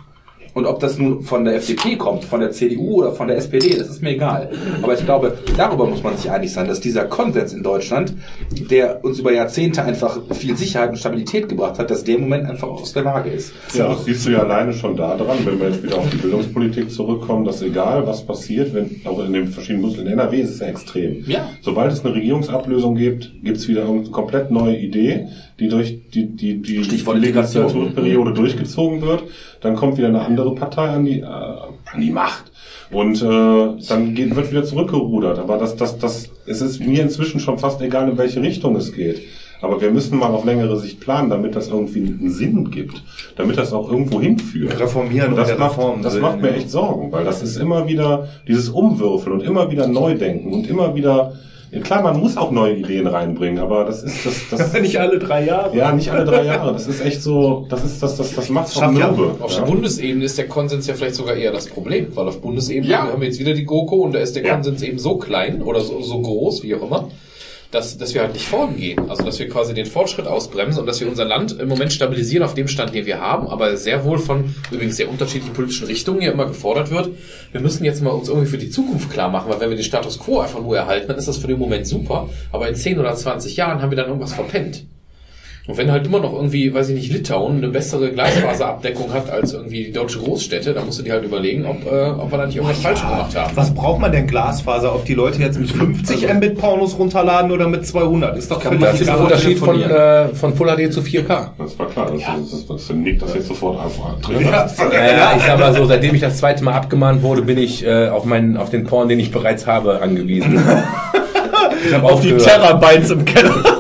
Und 0.56 0.66
ob 0.66 0.80
das 0.80 0.98
nun 0.98 1.22
von 1.22 1.44
der 1.44 1.56
FDP 1.56 1.98
kommt, 1.98 2.24
von 2.24 2.40
der 2.40 2.52
CDU 2.52 3.02
oder 3.02 3.12
von 3.12 3.28
der 3.28 3.36
SPD, 3.36 3.78
das 3.78 3.90
ist 3.90 4.02
mir 4.02 4.12
egal. 4.12 4.50
Aber 4.82 4.94
ich 4.94 5.04
glaube, 5.04 5.38
darüber 5.58 5.86
muss 5.86 6.02
man 6.02 6.16
sich 6.16 6.32
einig 6.32 6.54
sein, 6.54 6.66
dass 6.66 6.80
dieser 6.80 7.04
Konsens 7.04 7.52
in 7.52 7.62
Deutschland, 7.62 8.14
der 8.72 9.04
uns 9.04 9.20
über 9.20 9.34
Jahrzehnte 9.34 9.84
einfach 9.84 10.18
viel 10.32 10.56
Sicherheit 10.56 10.92
und 10.92 10.96
Stabilität 10.96 11.50
gebracht 11.50 11.78
hat, 11.78 11.92
dass 11.92 12.06
der 12.06 12.16
im 12.16 12.22
Moment 12.22 12.50
einfach 12.50 12.70
aus 12.70 12.94
der 12.94 13.04
Lage 13.04 13.32
ist. 13.32 13.52
Ja, 13.74 13.90
das 13.90 14.06
siehst 14.06 14.26
du 14.26 14.32
ja 14.32 14.44
alleine 14.44 14.72
schon 14.72 14.96
da 14.96 15.18
dran, 15.18 15.40
wenn 15.44 15.60
wir 15.60 15.72
jetzt 15.72 15.84
wieder 15.84 15.98
auf 15.98 16.10
die 16.10 16.18
Bildungspolitik 16.18 16.90
zurückkommen, 16.90 17.44
dass 17.44 17.62
egal 17.62 18.08
was 18.08 18.26
passiert, 18.26 18.74
wenn 18.74 19.02
auch 19.04 19.22
in 19.26 19.34
den 19.34 19.48
verschiedenen 19.48 19.82
Bundesländern, 19.82 20.14
in 20.14 20.20
NRW 20.20 20.40
ist 20.40 20.52
es 20.52 20.60
ja 20.62 20.68
extrem. 20.68 21.26
Ja. 21.28 21.50
Sobald 21.64 21.92
es 21.92 22.06
eine 22.06 22.16
Regierungsablösung 22.16 22.96
gibt, 22.96 23.34
gibt 23.44 23.58
es 23.58 23.68
wieder 23.68 23.90
eine 23.90 24.04
komplett 24.04 24.52
neue 24.52 24.78
Idee, 24.78 25.28
die 25.60 25.68
durch 25.68 26.00
die, 26.14 26.28
die, 26.28 26.62
die 26.62 26.78
Legislaturperiode 26.78 28.34
durchgezogen 28.34 29.02
wird. 29.02 29.24
Dann 29.62 29.76
kommt 29.76 29.98
wieder 29.98 30.10
eine 30.10 30.22
andere 30.22 30.45
Partei 30.52 30.90
an 30.90 31.06
die, 31.06 31.22
äh, 31.22 31.26
an 31.26 32.00
die 32.00 32.12
Macht. 32.12 32.52
Und 32.92 33.22
äh, 33.22 33.88
dann 33.88 34.14
geht, 34.14 34.36
wird 34.36 34.52
wieder 34.52 34.64
zurückgerudert. 34.64 35.40
Aber 35.40 35.58
das, 35.58 35.76
das, 35.76 35.98
das, 35.98 36.30
es 36.46 36.62
ist 36.62 36.80
mir 36.80 37.02
inzwischen 37.02 37.40
schon 37.40 37.58
fast 37.58 37.82
egal, 37.82 38.10
in 38.10 38.18
welche 38.18 38.42
Richtung 38.42 38.76
es 38.76 38.94
geht. 38.94 39.22
Aber 39.62 39.82
wir 39.82 39.90
müssen 39.90 40.20
mal 40.20 40.32
auf 40.32 40.46
längere 40.46 40.78
Sicht 40.78 41.00
planen, 41.00 41.30
damit 41.30 41.56
das 41.56 41.70
irgendwie 41.70 42.00
einen 42.00 42.30
Sinn 42.30 42.70
gibt, 42.70 43.02
damit 43.36 43.58
das 43.58 43.74
auch 43.74 43.90
irgendwo 43.90 44.22
hinführt. 44.22 44.80
Reformieren 44.80 45.32
Und 45.32 45.38
das 45.38 45.50
oder 45.50 45.60
macht, 45.60 45.72
Reformen 45.72 46.04
das 46.04 46.20
macht 46.20 46.42
mir 46.42 46.54
echt 46.54 46.70
Sorgen, 46.70 47.12
weil 47.12 47.24
das 47.24 47.42
ist 47.42 47.58
immer 47.58 47.88
wieder 47.88 48.28
dieses 48.48 48.70
Umwürfeln 48.70 49.40
und 49.40 49.44
immer 49.44 49.72
wieder 49.72 49.88
Neudenken 49.88 50.54
und 50.54 50.68
immer 50.70 50.94
wieder, 50.94 51.34
ja, 51.76 51.82
klar, 51.82 52.02
man 52.02 52.20
muss 52.20 52.38
auch 52.38 52.52
neue 52.52 52.76
Ideen 52.76 53.06
reinbringen, 53.06 53.60
aber 53.60 53.84
das 53.86 54.02
ist 54.02 54.26
das, 54.26 54.50
das 54.50 54.74
nicht 54.82 54.98
alle 55.00 55.20
drei 55.20 55.46
Jahre. 55.46 55.76
ja 55.76 55.92
nicht 55.92 56.10
alle 56.10 56.26
drei 56.26 56.44
Jahre. 56.46 56.72
Das 56.74 56.88
ist 56.88 57.04
echt 57.06 57.22
so, 57.22 57.66
das 57.70 57.84
ist 57.84 58.02
das, 58.02 58.16
das, 58.18 58.34
das 58.34 58.50
macht 58.50 58.74
schafft 58.74 58.98
ja 58.98 59.12
mürbe. 59.12 59.44
Auf 59.44 59.56
ja. 59.56 59.64
Bundesebene 59.64 60.26
ist 60.26 60.38
der 60.38 60.48
Konsens 60.48 60.88
ja 60.88 60.94
vielleicht 60.94 61.16
sogar 61.16 61.36
eher 61.36 61.52
das 61.52 61.68
Problem, 61.68 62.08
weil 62.16 62.28
auf 62.28 62.42
Bundesebene 62.42 62.88
Ja. 62.92 63.04
haben 63.12 63.20
wir 63.22 63.28
jetzt 63.28 63.40
wieder 63.40 63.54
die 63.54 63.66
GOKO 63.66 63.98
und 63.98 64.14
da 64.16 64.20
ist 64.20 64.36
der 64.36 64.44
Ja. 64.46 64.54
Konsens 64.54 64.82
eben 64.82 64.98
so 65.00 65.18
klein 65.18 65.62
oder 65.62 65.82
so, 65.82 66.02
so 66.02 66.22
groß, 66.22 66.64
wie 66.64 66.76
auch 66.76 66.84
immer, 66.84 67.10
dass, 67.76 67.98
dass 67.98 68.14
wir 68.14 68.22
halt 68.22 68.34
nicht 68.34 68.48
vorangehen. 68.48 69.10
Also 69.10 69.24
dass 69.24 69.38
wir 69.38 69.50
quasi 69.50 69.74
den 69.74 69.86
Fortschritt 69.86 70.28
ausbremsen 70.28 70.80
und 70.80 70.88
dass 70.88 71.00
wir 71.02 71.08
unser 71.08 71.26
Land 71.26 71.60
im 71.60 71.68
Moment 71.68 71.92
stabilisieren 71.92 72.44
auf 72.44 72.54
dem 72.54 72.68
Stand, 72.68 72.96
den 72.96 73.06
wir 73.06 73.20
haben, 73.20 73.48
aber 73.48 73.76
sehr 73.78 74.06
wohl 74.06 74.18
von 74.18 74.56
übrigens 74.72 74.98
sehr 74.98 75.10
unterschiedlichen 75.10 75.54
politischen 75.54 75.88
Richtungen 75.88 76.22
ja 76.22 76.32
immer 76.32 76.46
gefordert 76.46 76.90
wird. 76.90 77.10
Wir 77.52 77.62
müssen 77.62 77.84
jetzt 77.84 78.02
mal 78.02 78.12
uns 78.12 78.30
irgendwie 78.30 78.48
für 78.48 78.58
die 78.58 78.70
Zukunft 78.70 79.12
klar 79.12 79.30
machen, 79.30 79.52
weil 79.52 79.60
wenn 79.60 79.70
wir 79.70 79.78
den 79.78 79.84
Status 79.84 80.20
quo 80.20 80.40
einfach 80.40 80.62
nur 80.62 80.78
erhalten, 80.78 81.10
dann 81.10 81.18
ist 81.18 81.28
das 81.28 81.38
für 81.38 81.48
den 81.48 81.60
Moment 81.60 81.86
super, 81.86 82.30
aber 82.52 82.68
in 82.68 82.76
10 82.76 83.00
oder 83.00 83.14
20 83.14 83.56
Jahren 83.58 83.82
haben 83.82 83.92
wir 83.92 83.98
dann 83.98 84.08
irgendwas 84.08 84.34
verpennt. 84.34 84.86
Und 85.68 85.78
wenn 85.78 85.92
halt 85.92 86.06
immer 86.06 86.20
noch 86.20 86.34
irgendwie, 86.34 86.72
weiß 86.72 86.90
ich 86.90 86.96
nicht, 86.96 87.12
Litauen 87.12 87.58
eine 87.58 87.70
bessere 87.70 88.12
Glasfaserabdeckung 88.12 89.12
hat 89.12 89.32
als 89.32 89.54
irgendwie 89.54 89.86
die 89.86 89.92
deutsche 89.92 90.20
Großstädte, 90.20 90.74
dann 90.74 90.86
musst 90.86 91.00
du 91.00 91.04
dir 91.04 91.14
halt 91.14 91.24
überlegen, 91.24 91.66
ob, 91.66 91.92
äh, 91.92 92.10
ob 92.10 92.32
wir 92.32 92.38
da 92.38 92.46
nicht 92.46 92.58
irgendwas 92.58 92.80
falsch 92.80 93.02
gemacht 93.02 93.36
haben. 93.36 93.52
Was 93.56 93.74
braucht 93.74 94.00
man 94.00 94.12
denn 94.12 94.28
Glasfaser, 94.28 94.92
auf 94.92 95.06
die 95.06 95.16
Leute 95.16 95.42
jetzt 95.42 95.60
mit 95.60 95.72
50 95.72 96.32
Mbit 96.36 96.60
Pornos 96.60 97.00
runterladen 97.00 97.52
oder 97.52 97.68
mit 97.68 97.86
200? 97.86 98.38
Ist 98.38 98.52
doch 98.52 98.62
völlig 98.62 98.82
Das 98.82 99.02
ist 99.02 99.08
der. 99.08 99.20
Unterschied 99.20 99.58
von, 99.58 99.82
äh, 99.82 100.28
von 100.36 100.54
Full 100.54 100.68
HD 100.68 100.94
zu 100.94 101.02
4K. 101.02 101.50
Das 101.58 101.80
war 101.80 101.88
klar, 101.90 102.12
das, 102.12 102.22
das, 102.22 102.68
das, 102.68 102.68
das 102.68 102.96
nickt 102.96 103.24
das 103.24 103.34
jetzt 103.34 103.48
sofort 103.48 103.80
einfach 103.80 104.20
drin. 104.22 104.42
Ja. 104.42 104.70
Ja, 104.96 105.08
ja, 105.08 105.34
ich 105.36 105.44
sag 105.44 105.60
mal 105.60 105.74
so, 105.74 105.86
seitdem 105.86 106.16
ich 106.16 106.22
das 106.22 106.38
zweite 106.38 106.64
Mal 106.64 106.74
abgemahnt 106.74 107.24
wurde, 107.24 107.42
bin 107.42 107.58
ich 107.58 107.86
äh, 107.86 108.08
auf 108.08 108.26
meinen, 108.26 108.56
auf 108.56 108.70
den 108.70 108.86
Porn, 108.86 109.10
den 109.10 109.20
ich 109.20 109.32
bereits 109.32 109.66
habe, 109.66 110.02
angewiesen. 110.02 110.60
Ich 111.88 111.94
habe 111.94 112.06
Auf 112.06 112.22
die 112.22 112.36
Terabytes 112.36 113.12
im 113.12 113.26
Keller. 113.26 113.75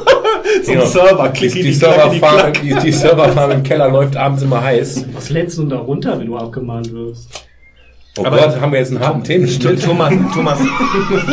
Zum 0.65 0.73
Genau. 0.75 0.85
Server. 0.85 1.29
Die, 1.29 1.37
Klicki, 1.39 1.53
die, 1.55 1.61
die, 1.63 1.69
die, 1.69 1.73
Serverfarm, 1.75 2.53
die, 2.63 2.73
die 2.83 2.91
Serverfarm 2.91 3.51
im 3.51 3.63
Keller 3.63 3.89
läuft 3.89 4.17
abends 4.17 4.41
immer 4.43 4.61
heiß. 4.63 5.05
Was 5.13 5.29
lädst 5.29 5.57
du 5.57 5.61
denn 5.61 5.69
da 5.71 5.77
runter, 5.77 6.17
wenn 6.19 6.27
du 6.27 6.37
abgemahnt 6.37 6.91
wirst? 6.93 7.29
Oh 8.17 8.23
Aber- 8.25 8.37
Gott, 8.37 8.61
haben 8.61 8.71
wir 8.71 8.79
jetzt 8.79 8.91
einen 8.91 9.01
harten 9.01 9.23
Themenschnitt. 9.25 9.83
Thomas, 9.83 10.13
Thomas, 10.33 10.57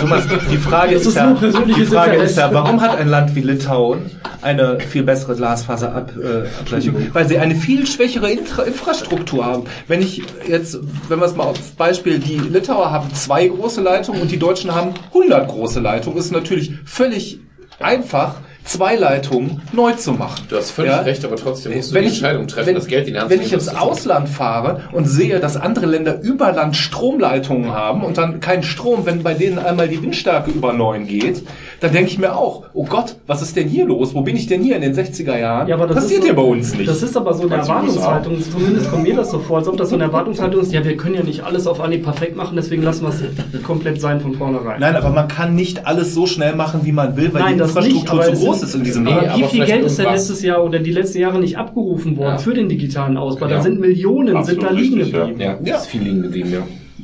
Thomas, 0.00 0.24
die 0.50 0.56
Frage 0.56 0.94
Das 0.94 1.02
ist, 1.02 1.08
ist 1.10 1.14
ja, 1.16 1.32
die 1.32 1.84
Frage 1.84 2.10
Interesse. 2.14 2.24
ist 2.32 2.36
ja, 2.38 2.52
warum 2.52 2.80
hat 2.80 2.98
ein 2.98 3.06
Land 3.08 3.36
wie 3.36 3.40
Litauen 3.40 4.10
eine 4.42 4.80
viel 4.80 5.04
bessere 5.04 5.36
Glasfaserabbrechung? 5.36 6.94
Weil 7.12 7.28
sie 7.28 7.38
eine 7.38 7.54
viel 7.54 7.86
schwächere 7.86 8.30
Intra 8.32 8.62
Infrastruktur 8.64 9.44
haben. 9.44 9.62
Wenn 9.86 10.02
ich 10.02 10.22
jetzt, 10.48 10.78
wenn 11.08 11.20
wir 11.20 11.26
es 11.26 11.36
mal 11.36 11.44
aufs 11.44 11.70
Beispiel, 11.70 12.18
die 12.18 12.38
Litauer 12.38 12.90
haben 12.90 13.12
zwei 13.14 13.46
große 13.46 13.80
Leitungen 13.80 14.20
und 14.20 14.30
die 14.32 14.38
Deutschen 14.38 14.74
haben 14.74 14.90
100 15.14 15.46
große 15.48 15.78
Leitungen, 15.78 16.18
ist 16.18 16.32
natürlich 16.32 16.72
völlig 16.84 17.38
einfach, 17.78 18.36
zwei 18.64 18.96
Leitungen 18.96 19.62
neu 19.72 19.92
zu 19.92 20.12
machen. 20.12 20.46
Du 20.48 20.56
hast 20.56 20.70
völlig 20.70 20.92
Ja? 20.92 21.00
recht, 21.00 21.24
aber 21.24 21.36
trotzdem 21.36 21.74
musst 21.74 21.90
du 21.90 21.94
wenn 21.94 22.02
die 22.02 22.08
ich, 22.08 22.14
Entscheidung 22.14 22.46
treffen, 22.46 22.68
wenn, 22.68 22.74
das 22.76 22.86
Geld 22.86 23.08
in 23.08 23.18
Hand 23.18 23.30
wenn 23.30 23.40
ich 23.40 23.52
ins. 23.52 23.68
Ausland 23.68 24.28
fahre 24.28 24.82
und 24.92 25.06
sehe, 25.06 25.40
dass 25.40 25.56
andere 25.56 25.86
Länder 25.86 26.20
über 26.20 26.52
Land 26.52 26.76
Stromleitungen 26.76 27.72
haben 27.72 28.04
und 28.04 28.18
dann 28.18 28.40
keinen 28.40 28.62
Strom, 28.62 29.06
wenn 29.06 29.22
bei 29.22 29.34
denen 29.34 29.58
einmal 29.58 29.88
die 29.88 30.02
Windstärke 30.02 30.50
über 30.50 30.72
9 30.72 31.06
geht, 31.06 31.42
dann 31.82 31.92
denke 31.92 32.10
ich 32.10 32.18
mir 32.18 32.34
auch, 32.36 32.62
oh 32.74 32.84
Gott, 32.84 33.16
was 33.26 33.42
ist 33.42 33.56
denn 33.56 33.68
hier 33.68 33.84
los? 33.84 34.14
Wo 34.14 34.22
bin 34.22 34.36
ich 34.36 34.46
denn 34.46 34.62
hier 34.62 34.76
in 34.76 34.82
den 34.82 34.94
60er 34.94 35.36
Jahren? 35.38 35.66
Ja, 35.68 35.74
aber 35.74 35.86
das 35.88 35.96
Passiert 35.96 36.20
so, 36.22 36.26
hier 36.28 36.36
bei 36.36 36.42
uns 36.42 36.74
nicht. 36.74 36.88
Das 36.88 37.02
ist 37.02 37.16
aber 37.16 37.34
so 37.34 37.42
eine 37.42 37.56
Erwartungshaltung. 37.56 38.40
Zumindest 38.40 38.90
kommt 38.90 39.02
mir 39.02 39.16
das 39.16 39.30
so 39.32 39.40
vor, 39.40 39.58
als 39.58 39.68
ob 39.68 39.76
das 39.76 39.88
so 39.90 39.96
eine 39.96 40.04
Erwartungshaltung 40.04 40.60
ist. 40.62 40.72
Ja, 40.72 40.84
wir 40.84 40.96
können 40.96 41.16
ja 41.16 41.22
nicht 41.24 41.42
alles 41.42 41.66
auf 41.66 41.80
Anhieb 41.80 42.04
perfekt 42.04 42.36
machen, 42.36 42.54
deswegen 42.56 42.82
lassen 42.82 43.02
wir 43.04 43.08
es 43.10 43.62
komplett 43.64 44.00
sein 44.00 44.20
von 44.20 44.34
vornherein. 44.34 44.80
Nein, 44.80 44.94
aber 44.96 45.10
man 45.10 45.26
kann 45.28 45.54
nicht 45.56 45.84
alles 45.86 46.14
so 46.14 46.26
schnell 46.26 46.54
machen, 46.54 46.80
wie 46.84 46.92
man 46.92 47.16
will, 47.16 47.34
weil 47.34 47.42
Nein, 47.42 47.54
die 47.56 47.62
nicht, 47.62 47.68
Infrastruktur 47.70 48.12
aber 48.24 48.34
zu 48.34 48.44
groß 48.44 48.60
sind- 48.60 48.68
ist 48.68 48.74
in 48.76 48.84
diesem 48.84 49.04
Land. 49.06 49.36
Wie 49.36 49.42
viel 49.44 49.64
Geld 49.64 49.84
ist 49.84 49.98
denn 49.98 50.06
letztes 50.06 50.42
Jahr 50.42 50.64
oder 50.64 50.78
die 50.78 50.92
letzten 50.92 51.18
Jahre 51.18 51.40
nicht 51.40 51.58
abgerufen 51.58 52.16
worden 52.16 52.32
Ja. 52.34 52.38
für 52.38 52.54
den 52.54 52.68
digitalen 52.68 53.16
Ausbau? 53.16 53.48
Da 53.48 53.60
sind 53.60 53.80
Millionen, 53.80 54.36
Absolut 54.36 54.60
sind 54.62 54.70
da 54.70 54.74
liegen 54.74 54.94
richtig, 54.98 55.12
ja. 55.14 55.20
geblieben. 55.26 55.40
Ja, 55.40 55.56
Ja. 55.64 55.76
ist 55.78 55.86
viel 55.86 56.02
liegen 56.02 56.22
geblieben, 56.22 56.52
ja. 56.52 56.60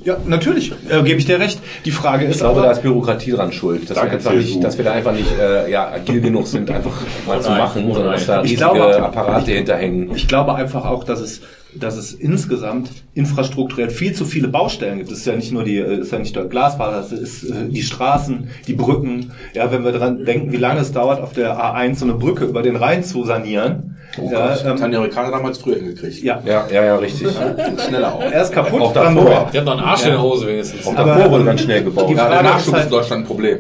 Ja, 0.09 0.17
natürlich, 0.25 0.73
äh, 0.89 1.03
gebe 1.03 1.19
ich 1.19 1.27
dir 1.27 1.39
recht. 1.39 1.61
Die 1.85 1.91
Frage 1.91 2.25
ist 2.25 2.37
Ich 2.37 2.41
glaube, 2.41 2.61
aber, 2.61 2.67
da 2.69 2.73
ist 2.73 2.81
Bürokratie 2.81 3.33
dran 3.33 3.53
schuld, 3.53 3.91
dass, 3.91 3.99
wir 3.99 4.11
einfach 4.11 4.33
nicht, 4.33 4.65
dass 4.65 4.79
wir 4.79 4.85
da 4.87 4.93
einfach 4.93 5.13
nicht 5.13 5.31
äh, 5.39 5.71
ja, 5.71 5.87
agil 5.93 6.23
genug 6.23 6.47
sind, 6.47 6.71
einfach 6.71 7.03
mal 7.27 7.39
zu 7.43 7.51
nein, 7.51 7.59
machen, 7.59 7.85
oh 7.91 7.93
sondern 7.93 8.15
dass 8.15 8.25
da 8.25 8.37
Ich 8.39 8.53
riesige 8.53 8.71
glaube- 8.71 9.03
Apparate 9.03 9.51
hinterhängen. 9.51 10.15
Ich 10.15 10.27
glaube 10.27 10.55
einfach 10.55 10.87
auch, 10.87 11.05
dass 11.05 11.21
es, 11.21 11.43
dass 11.75 11.97
es 11.97 12.13
insgesamt 12.15 12.91
infrastrukturell 13.15 13.91
viel 13.91 14.15
zu 14.15 14.25
viele 14.25 14.49
Baustellen 14.49 14.99
gibt. 14.99 15.11
Es 15.13 15.19
ist 15.19 15.27
ja 15.27 15.37
nicht 15.37 15.53
nur 15.53 15.65
die, 15.65 15.77
äh, 15.79 16.01
ist 16.01 16.13
ja 16.13 16.19
nicht 16.19 16.35
der 16.35 16.45
Glasfaser, 16.47 17.01
es 17.01 17.13
ist 17.13 17.45
äh, 17.45 17.69
die 17.69 17.83
Straßen, 17.83 18.49
die 18.67 18.73
Brücken. 18.73 19.33
Ja, 19.55 19.71
wenn 19.71 19.85
wir 19.85 19.93
dran 19.93 20.25
denken, 20.25 20.51
wie 20.53 20.57
lange 20.57 20.81
es 20.81 20.93
dauert, 20.93 21.21
auf 21.21 21.33
der 21.35 21.57
A1 21.59 21.97
so 21.97 22.05
eine 22.07 22.15
Brücke 22.15 22.45
über 22.47 22.63
den 22.63 22.77
Rhein 22.77 23.05
zu 23.05 23.25
sanieren. 23.25 23.97
Oh 24.19 24.31
ja, 24.33 24.41
Gott, 24.41 24.51
das 24.51 24.65
haben 24.65 24.83
ähm, 24.83 24.91
die 24.91 24.97
Amerikaner 24.97 25.31
damals 25.31 25.59
früher 25.59 25.77
hingekriegt. 25.77 26.23
ja, 26.23 26.41
Ja, 26.47 26.67
ja, 26.73 26.85
ja, 26.85 26.97
richtig. 26.97 27.29
Schneller 27.87 28.15
auch. 28.15 28.23
er 28.23 28.43
ist 28.43 28.53
kaputt, 28.53 28.81
Auch 28.81 28.93
davor. 28.95 29.51
Die 29.53 29.59
haben 29.59 29.65
noch 29.67 29.73
einen 29.73 29.83
Arsch 29.83 30.05
in 30.05 30.11
der 30.13 30.23
Hose 30.23 30.47
wenigstens. 30.47 30.87
Auch 30.87 30.97
Aber, 30.97 31.15
davor 31.15 31.31
wurde 31.33 31.41
ähm, 31.41 31.47
ganz 31.47 31.61
schnell 31.61 31.85
gebaut. 31.85 32.09
die 32.09 32.15
Ja, 32.15 32.27
Frage 32.27 32.31
der 32.33 32.41
ist 32.41 32.45
Nachschub 32.47 32.67
ist 32.69 32.73
halt- 32.75 32.85
in 32.85 32.91
Deutschland 32.91 33.23
ein 33.23 33.27
Problem. 33.27 33.59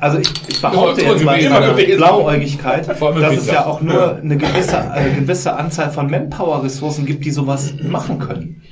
Also 0.00 0.18
ich, 0.18 0.28
ich 0.48 0.60
behaupte 0.60 1.00
Immer 1.02 1.12
jetzt 1.12 1.50
mal 1.50 1.70
gewesen. 1.70 1.96
Blauäugigkeit, 1.98 2.88
dass 2.88 3.36
es 3.36 3.46
ja 3.46 3.66
auch 3.66 3.80
nur 3.80 4.16
eine 4.16 4.36
gewisse, 4.36 4.90
eine 4.90 5.12
gewisse 5.14 5.54
Anzahl 5.56 5.90
von 5.90 6.10
Manpower-Ressourcen 6.10 7.06
gibt, 7.06 7.24
die 7.24 7.30
sowas 7.30 7.74
machen 7.82 8.18
können. 8.18 8.62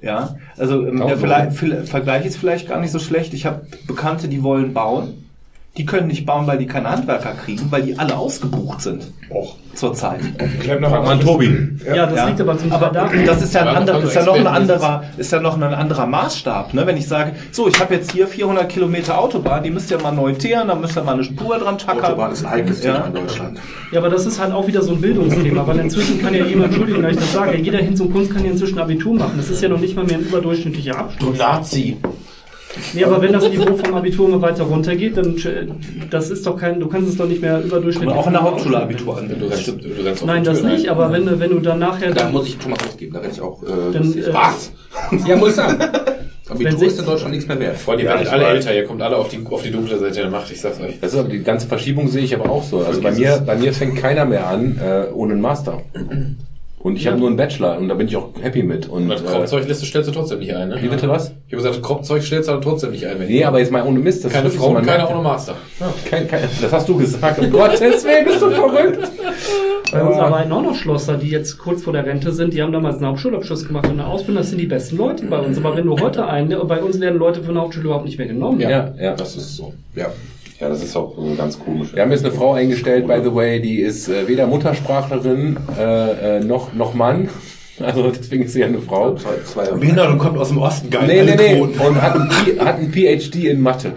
Ja, 0.00 0.36
also 0.58 0.86
ähm, 0.86 0.98
der 1.06 1.50
viel- 1.52 1.84
Vergleich 1.84 2.26
ist 2.26 2.36
vielleicht 2.36 2.68
gar 2.68 2.80
nicht 2.80 2.90
so 2.90 2.98
schlecht. 2.98 3.34
Ich 3.34 3.46
habe 3.46 3.66
Bekannte, 3.86 4.28
die 4.28 4.42
wollen 4.42 4.72
bauen. 4.74 5.26
Die 5.78 5.86
können 5.86 6.08
nicht 6.08 6.26
bauen, 6.26 6.46
weil 6.46 6.58
die 6.58 6.66
keine 6.66 6.90
Handwerker 6.90 7.32
kriegen, 7.32 7.68
weil 7.70 7.82
die 7.82 7.98
alle 7.98 8.14
ausgebucht 8.16 8.82
sind. 8.82 9.10
Och. 9.30 9.56
Zurzeit. 9.74 10.20
Frag 10.66 10.80
mal 10.82 10.92
an 10.92 11.20
Tobi. 11.20 11.50
Ja, 11.86 12.04
das 12.06 12.26
liegt 12.28 12.42
aber 12.42 12.58
zum 12.58 12.68
Teil 12.68 12.78
Aber 12.78 12.92
daran. 12.92 13.24
das 13.24 13.40
ist 13.40 13.54
ja, 13.54 13.62
ein 13.62 13.66
Ja, 13.68 13.72
anderer, 13.72 14.02
ist 14.02 14.14
ja 14.14 14.22
noch 14.22 14.34
ein 14.36 14.46
anderer, 14.46 15.02
ist 15.16 15.32
ja 15.32 15.40
noch 15.40 15.56
ein 15.56 15.62
anderer 15.62 16.06
Maßstab, 16.06 16.74
ne? 16.74 16.86
Wenn 16.86 16.98
ich 16.98 17.08
sage, 17.08 17.32
so, 17.52 17.68
ich 17.68 17.80
habe 17.80 17.94
jetzt 17.94 18.12
hier 18.12 18.26
400 18.28 18.68
Kilometer 18.68 19.18
Autobahn, 19.18 19.62
die 19.62 19.70
müsst 19.70 19.90
ihr 19.90 19.98
mal 19.98 20.10
neu 20.12 20.34
teeren, 20.34 20.68
da 20.68 20.74
müsst 20.74 20.94
ihr 20.98 21.02
mal 21.04 21.14
eine 21.14 21.24
Spur 21.24 21.56
dran 21.56 21.78
tackern. 21.78 22.04
Autobahn 22.04 22.32
ist 22.32 22.44
ein 22.44 22.50
heikles 22.50 22.80
Thema 22.82 22.96
Ja. 22.96 23.04
in 23.06 23.14
Deutschland. 23.14 23.58
Ja, 23.92 24.00
aber 24.00 24.10
das 24.10 24.26
ist 24.26 24.38
halt 24.38 24.52
auch 24.52 24.66
wieder 24.66 24.82
so 24.82 24.92
ein 24.92 25.00
Bildungsthema, 25.00 25.66
weil 25.66 25.78
inzwischen 25.78 26.20
kann 26.20 26.34
ja 26.34 26.44
jemand, 26.44 26.66
Entschuldigung, 26.66 27.02
dass 27.02 27.12
ich 27.12 27.18
das 27.20 27.32
sage, 27.32 27.56
jeder 27.56 27.78
hin 27.78 27.96
zum 27.96 28.12
Kunst 28.12 28.30
kann 28.34 28.44
ja 28.44 28.50
inzwischen 28.50 28.78
Abitur 28.78 29.14
machen. 29.14 29.32
Das 29.38 29.48
ist 29.48 29.62
ja 29.62 29.70
noch 29.70 29.80
nicht 29.80 29.96
mal 29.96 30.04
mehr 30.04 30.18
ein 30.18 30.24
überdurchschnittlicher 30.24 30.98
Abschluss. 30.98 31.38
Nazi. 31.38 31.96
Nee, 32.94 33.04
aber 33.04 33.20
wenn 33.20 33.32
das 33.32 33.48
Niveau 33.50 33.76
vom 33.76 33.94
Abitur 33.94 34.28
immer 34.28 34.40
weiter 34.40 34.64
runtergeht, 34.64 35.16
dann 35.16 35.36
äh, 35.36 35.66
das 36.10 36.30
ist 36.30 36.46
doch 36.46 36.56
kein, 36.58 36.80
du 36.80 36.88
kannst 36.88 37.08
es 37.10 37.16
doch 37.18 37.26
nicht 37.26 37.42
mehr 37.42 37.60
überdurchschnittlich. 37.62 38.10
Aber 38.10 38.20
auch 38.20 38.26
in 38.26 38.32
der 38.32 38.42
Hauptschule 38.42 38.80
Abitur 38.80 39.18
an. 39.18 39.28
Du 39.28 39.46
rennst, 39.46 39.66
du 39.68 39.72
rennst 40.04 40.22
auf 40.22 40.26
Nein, 40.26 40.42
das 40.44 40.60
Tür 40.60 40.70
nicht, 40.70 40.84
rein. 40.88 40.90
aber 40.96 41.12
wenn, 41.12 41.26
du- 41.26 41.38
wenn 41.38 41.50
du 41.50 41.58
dann 41.60 41.78
nachher. 41.78 42.12
Da 42.12 42.28
muss 42.30 42.46
ich 42.48 42.56
Thomas 42.58 42.78
recht 42.84 42.98
geben, 42.98 43.12
da 43.14 43.20
werde 43.20 43.34
ich 43.34 43.40
auch. 43.40 43.62
Äh, 43.62 43.66
Dann, 43.66 43.92
das 43.92 44.06
ist- 44.16 44.28
äh, 44.28 44.34
was? 44.34 44.72
Ja, 45.26 45.36
muss 45.36 45.56
sagen. 45.56 45.78
Abitur 46.48 46.80
wenn 46.80 46.86
ist 46.88 46.98
in 46.98 47.06
Deutschland 47.06 47.32
nichts 47.34 47.48
mehr 47.48 47.58
wert. 47.60 47.78
Vor 47.78 47.94
allem, 47.94 48.00
ihr 48.02 48.08
werdet 48.08 48.28
alle 48.28 48.44
älter, 48.46 48.74
ihr 48.74 48.84
kommt 48.84 49.00
alle 49.00 49.16
auf 49.16 49.28
die, 49.28 49.40
auf 49.48 49.62
die 49.62 49.70
dunkle 49.70 49.98
Seite 49.98 50.20
der 50.20 50.30
Macht, 50.30 50.50
ich 50.50 50.60
sag's 50.60 50.80
euch. 50.80 50.98
Das 51.00 51.12
ist 51.14 51.18
aber 51.18 51.28
die 51.28 51.42
ganze 51.42 51.66
Verschiebung 51.68 52.08
sehe 52.08 52.24
ich 52.24 52.34
aber 52.34 52.50
auch 52.50 52.62
so. 52.64 52.80
Also 52.80 53.00
bei 53.00 53.12
mir, 53.12 53.42
bei 53.46 53.56
mir 53.56 53.72
fängt 53.72 53.96
keiner 53.96 54.24
mehr 54.26 54.46
an 54.48 54.78
äh, 54.82 55.06
ohne 55.12 55.32
einen 55.34 55.40
Master. 55.40 55.80
Und 56.82 56.96
ich 56.96 57.06
habe 57.06 57.16
nur 57.16 57.28
einen 57.28 57.36
Bachelor 57.36 57.78
und 57.78 57.88
da 57.88 57.94
bin 57.94 58.08
ich 58.08 58.16
auch 58.16 58.30
happy 58.40 58.64
mit. 58.64 58.88
Und 58.88 59.04
Und 59.04 59.08
das 59.08 59.22
äh, 59.22 59.26
Kropfzeugliste 59.26 59.86
stellst 59.86 60.08
du 60.08 60.12
trotzdem 60.12 60.40
nicht 60.40 60.52
ein, 60.52 60.68
ne? 60.68 60.78
wie 60.80 60.88
bitte 60.88 61.08
was? 61.08 61.32
Ich 61.46 61.54
habe 61.54 61.62
gesagt, 61.62 61.82
Kropfzeug 61.82 62.22
stellst 62.24 62.48
du 62.48 62.54
aber 62.54 62.60
trotzdem 62.60 62.90
nicht 62.90 63.06
ein. 63.06 63.20
Wenn 63.20 63.28
Nee, 63.28 63.44
aber 63.44 63.60
jetzt 63.60 63.70
mal 63.70 63.86
ohne 63.86 64.00
Mist. 64.00 64.24
Das 64.24 64.32
keine 64.32 64.50
Frau 64.50 64.70
und 64.70 64.84
keiner 64.84 65.08
ohne 65.08 65.22
Master. 65.22 65.54
Kein, 66.10 66.26
kein, 66.26 66.48
das 66.60 66.72
hast 66.72 66.88
du 66.88 66.96
gesagt. 66.96 67.38
Um 67.38 67.50
Gottes 67.52 67.80
Willen, 67.80 68.24
bist 68.24 68.42
du 68.42 68.50
verrückt? 68.50 68.98
Bei 69.92 70.02
uns 70.02 70.16
arbeiten 70.16 70.50
auch 70.50 70.62
noch 70.62 70.74
Schlosser, 70.74 71.18
die 71.18 71.28
jetzt 71.28 71.58
kurz 71.58 71.82
vor 71.82 71.92
der 71.92 72.04
Rente 72.06 72.32
sind, 72.32 72.54
die 72.54 72.62
haben 72.62 72.72
damals 72.72 72.96
einen 72.96 73.06
Hauptschulabschluss 73.06 73.66
gemacht 73.66 73.86
und 73.86 74.00
eine 74.00 74.06
Ausbildung, 74.06 74.42
das 74.42 74.48
sind 74.48 74.58
die 74.58 74.66
besten 74.66 74.96
Leute 74.96 75.26
bei 75.26 75.38
uns. 75.38 75.58
Aber 75.58 75.76
wenn 75.76 75.86
du 75.86 75.98
heute 76.00 76.26
einen, 76.26 76.66
bei 76.66 76.82
uns 76.82 76.98
werden 76.98 77.18
Leute 77.18 77.42
von 77.42 77.54
der 77.54 77.62
Hauptschule 77.62 77.86
überhaupt 77.86 78.06
nicht 78.06 78.18
mehr 78.18 78.26
genommen. 78.26 78.58
Ja, 78.58 78.92
ja. 78.98 79.14
Das 79.14 79.36
ist 79.36 79.56
so. 79.56 79.74
Ja. 79.94 80.06
Ja, 80.60 80.68
das 80.68 80.82
ist 80.82 80.94
auch 80.96 81.14
so 81.16 81.34
ganz 81.36 81.58
komisch. 81.58 81.88
Wir 81.92 82.02
haben 82.02 82.12
jetzt 82.12 82.24
eine 82.24 82.32
Frau 82.34 82.52
eingestellt, 82.54 83.06
by 83.08 83.20
the 83.24 83.34
way, 83.34 83.60
die 83.60 83.80
ist 83.80 84.08
äh, 84.08 84.28
weder 84.28 84.46
Muttersprachlerin 84.46 85.56
äh, 85.78 86.36
äh, 86.38 86.40
noch, 86.44 86.72
noch 86.72 86.94
Mann. 86.94 87.28
Also 87.80 88.10
deswegen 88.10 88.44
ist 88.44 88.52
sie 88.52 88.60
ja 88.60 88.66
eine 88.66 88.78
Frau. 88.80 89.14
Zwei, 89.16 89.30
zwei, 89.44 89.64
Behindert 89.72 90.10
und 90.10 90.18
kommt 90.18 90.36
aus 90.38 90.48
dem 90.48 90.58
Osten, 90.58 90.90
geil. 90.90 91.04
Nee, 91.06 91.22
nee, 91.24 91.54
nee. 91.54 91.60
Und 91.60 92.00
hat 92.00 92.14
ein, 92.14 92.28
P- 92.28 92.60
hat 92.60 92.78
ein 92.78 92.92
PhD 92.92 93.34
in 93.46 93.60
Mathe. 93.62 93.92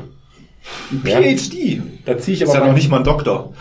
Ja. 1.03 1.20
PhD. 1.20 1.82
Da 2.06 2.18
ziehe 2.18 2.36
ich 2.36 2.41
Ist 2.41 2.49
aber 2.49 2.58
ja 2.58 2.60
mal- 2.62 2.68
noch 2.70 2.76
nicht 2.76 2.89
mal 2.89 2.97
ein 2.99 3.03
Doktor. 3.03 3.53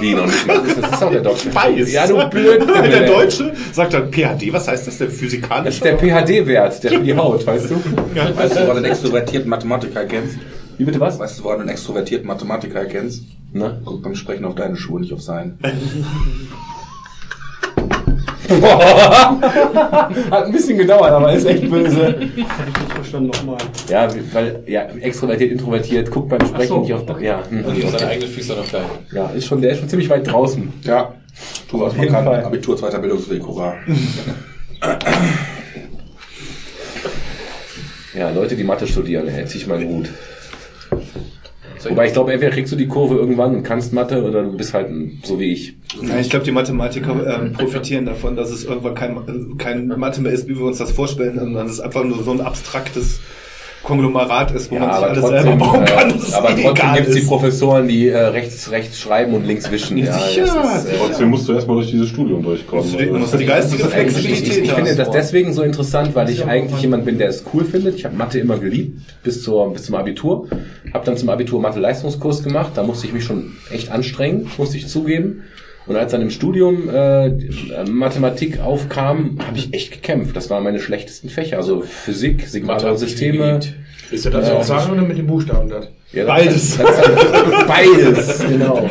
Nee, 0.00 0.12
noch 0.14 0.26
nicht 0.26 0.46
mal. 0.46 0.60
Das 0.80 0.90
ist 0.92 1.02
auch 1.02 1.10
der 1.10 1.22
Doktor. 1.22 1.48
Ich 1.48 1.54
weiß. 1.54 1.92
Ja, 1.92 2.06
du 2.06 2.28
blöd. 2.28 2.62
Der 2.92 3.06
Deutsche 3.06 3.52
sagt 3.72 3.94
dann 3.94 4.12
PhD, 4.12 4.52
was 4.52 4.68
heißt 4.68 4.86
das 4.86 4.98
denn 4.98 5.10
physikalisch? 5.10 5.64
Das 5.64 5.74
ist 5.76 5.84
der 5.84 5.96
PhD-Wert, 5.96 6.84
der 6.84 6.90
für 6.92 7.00
die 7.00 7.16
Haut, 7.16 7.44
weißt 7.44 7.70
du? 7.70 7.74
Weißt 8.36 8.52
du, 8.54 8.60
woran 8.60 8.66
du 8.66 8.72
einen 8.76 8.84
extrovertierten 8.84 9.48
Mathematiker 9.48 10.00
erkennst? 10.02 10.36
Wie 10.76 10.84
bitte 10.84 11.00
was? 11.00 11.18
Weißt 11.18 11.38
du, 11.38 11.44
woran 11.44 11.58
du 11.58 11.62
einen 11.62 11.70
extrovertierten 11.70 12.26
Mathematiker 12.26 12.80
erkennst? 12.80 13.24
Ne? 13.52 13.80
Guck 13.84 14.02
beim 14.02 14.14
Sprechen 14.14 14.44
auf 14.44 14.54
deine 14.54 14.76
Schuhe, 14.76 15.00
nicht 15.00 15.12
auf 15.12 15.22
seinen. 15.22 15.58
Hat 20.30 20.44
ein 20.44 20.52
bisschen 20.52 20.76
gedauert, 20.76 21.10
aber 21.12 21.32
ist 21.32 21.46
echt 21.46 21.68
böse. 21.70 22.06
Habe 22.06 22.24
ich 22.24 22.36
nicht 22.36 22.50
verstanden 22.92 23.30
nochmal. 23.30 23.56
Ja, 23.88 24.06
weil, 24.32 24.62
ja, 24.66 24.82
extrovertiert, 24.82 25.52
introvertiert, 25.52 26.10
guckt 26.10 26.28
beim 26.28 26.46
Sprechen 26.46 26.68
so, 26.68 26.80
nicht 26.80 26.92
auf, 26.92 27.08
okay. 27.08 27.24
ja, 27.24 27.42
hm, 27.48 27.64
Und 27.64 27.74
die 27.74 27.84
auf 27.84 27.90
seine 27.90 28.04
okay. 28.04 28.12
eigenen 28.12 28.30
Füße 28.30 28.52
noch 28.54 28.66
klein. 28.66 28.84
ja, 29.12 29.26
ist 29.30 29.46
schon, 29.46 29.62
der 29.62 29.72
ist 29.72 29.78
schon 29.78 29.88
ziemlich 29.88 30.10
weit 30.10 30.26
draußen. 30.26 30.72
Ja. 30.82 31.14
Tu 31.68 31.80
was 31.80 31.94
man 31.94 32.02
jeden 32.02 32.14
kann. 32.14 32.24
Fall. 32.24 32.44
Abitur, 32.44 32.76
zweiter 32.76 32.98
Bildungsweg, 32.98 33.46
hurra. 33.46 33.76
Ja, 38.16 38.30
Leute, 38.30 38.54
die 38.56 38.64
Mathe 38.64 38.86
studieren, 38.86 39.28
zieh 39.46 39.58
ich 39.58 39.66
mal 39.66 39.82
Hut. 39.82 40.08
Wobei 41.88 42.06
ich 42.06 42.12
glaube, 42.12 42.32
entweder 42.32 42.52
kriegst 42.52 42.72
du 42.72 42.76
die 42.76 42.86
Kurve 42.86 43.16
irgendwann 43.16 43.54
und 43.54 43.62
kannst 43.62 43.92
Mathe 43.92 44.22
oder 44.22 44.42
du 44.42 44.56
bist 44.56 44.72
halt 44.72 44.90
so 45.22 45.38
wie 45.38 45.52
ich. 45.52 45.76
Ja, 46.02 46.18
ich 46.18 46.30
glaube, 46.30 46.44
die 46.44 46.52
Mathematiker 46.52 47.40
ähm, 47.40 47.52
profitieren 47.52 48.06
davon, 48.06 48.36
dass 48.36 48.50
es 48.50 48.64
irgendwann 48.64 48.94
kein, 48.94 49.58
kein 49.58 49.88
Mathe 49.88 50.22
mehr 50.22 50.32
ist, 50.32 50.48
wie 50.48 50.56
wir 50.56 50.64
uns 50.64 50.78
das 50.78 50.92
vorstellen, 50.92 51.38
sondern 51.38 51.66
es 51.66 51.80
einfach 51.80 52.04
nur 52.04 52.22
so 52.22 52.30
ein 52.30 52.40
abstraktes 52.40 53.20
Konglomerat 53.84 54.50
ist, 54.52 54.70
wo 54.70 54.74
Ja, 54.76 54.80
man 54.80 54.88
sich 54.90 54.96
aber 54.98 55.06
alles 55.10 55.20
trotzdem, 55.20 55.42
selber 55.42 55.56
bauen 55.56 55.84
kann. 55.84 56.10
äh, 56.10 56.12
dass 56.14 56.28
es 56.28 56.34
aber 56.34 56.48
trotzdem 56.56 56.94
gibt 56.94 57.08
es 57.08 57.14
die. 57.14 57.20
Professoren, 57.22 57.88
die 57.88 58.08
äh, 58.08 58.16
rechts, 58.18 58.70
rechts 58.70 58.98
schreiben 58.98 59.34
und 59.34 59.46
links 59.46 59.70
wischen. 59.70 59.98
Ja, 59.98 60.06
das 60.06 60.36
ist, 60.36 60.90
äh, 60.90 60.96
Trotzdem 60.98 61.28
musst 61.28 61.48
du 61.48 61.52
erstmal 61.52 61.76
durch 61.76 61.90
dieses 61.90 62.08
Studium 62.08 62.42
durchkommen. 62.42 62.84
Deswegen 62.84 63.10
Also, 63.10 63.20
musst 63.20 63.34
du 63.34 63.38
die 63.38 63.44
geistige 63.46 63.82
Ich, 63.82 63.88
ich, 63.88 63.94
Flexibilität 63.94 64.64
ich 64.64 64.72
finde 64.72 64.94
das 64.96 65.10
deswegen 65.10 65.52
so 65.52 65.62
interessant, 65.62 66.14
weil 66.14 66.28
ich 66.30 66.44
eigentlich 66.44 66.80
jemand 66.80 67.04
bin, 67.04 67.18
der 67.18 67.28
es 67.28 67.44
cool 67.52 67.64
findet. 67.64 67.96
Ich 67.96 68.04
habe 68.04 68.16
Mathe 68.16 68.38
immer 68.38 68.58
geliebt, 68.58 69.00
bis, 69.22 69.42
zur, 69.42 69.72
bis 69.72 69.84
zum 69.84 69.94
Abitur. 69.94 70.48
Habe 70.92 71.04
dann 71.06 71.16
zum 71.16 71.28
Abitur 71.28 71.60
Mathe-Leistungskurs 71.60 72.42
gemacht. 72.42 72.72
Da 72.74 72.82
musste 72.82 73.06
ich 73.06 73.12
mich 73.12 73.24
schon 73.24 73.52
echt 73.70 73.90
anstrengen, 73.90 74.50
musste 74.58 74.76
ich 74.76 74.88
zugeben. 74.88 75.42
Und 75.86 75.96
als 75.96 76.12
dann 76.12 76.22
im 76.22 76.30
Studium 76.30 76.88
äh, 76.88 77.26
äh, 77.26 77.32
Mathematik 77.88 78.60
aufkam, 78.60 79.38
habe 79.46 79.58
ich 79.58 79.74
echt 79.74 79.92
gekämpft. 79.92 80.34
Das 80.34 80.48
waren 80.48 80.64
meine 80.64 80.80
schlechtesten 80.80 81.28
Fächer. 81.28 81.58
Also 81.58 81.82
Physik, 81.82 82.46
signale 82.48 82.96
Systeme. 82.96 83.60
Ist 84.10 84.24
ja 84.24 84.30
das 84.30 84.50
auch 84.50 84.62
sagen 84.62 84.92
oder 84.92 85.02
mit 85.02 85.18
den 85.18 85.26
Buchstaben 85.26 85.68
das? 85.68 85.88
Ja, 86.12 86.26
Beides. 86.26 86.78
Das, 86.78 86.96
das, 86.96 87.66
beides, 87.66 88.38
genau. 88.48 88.88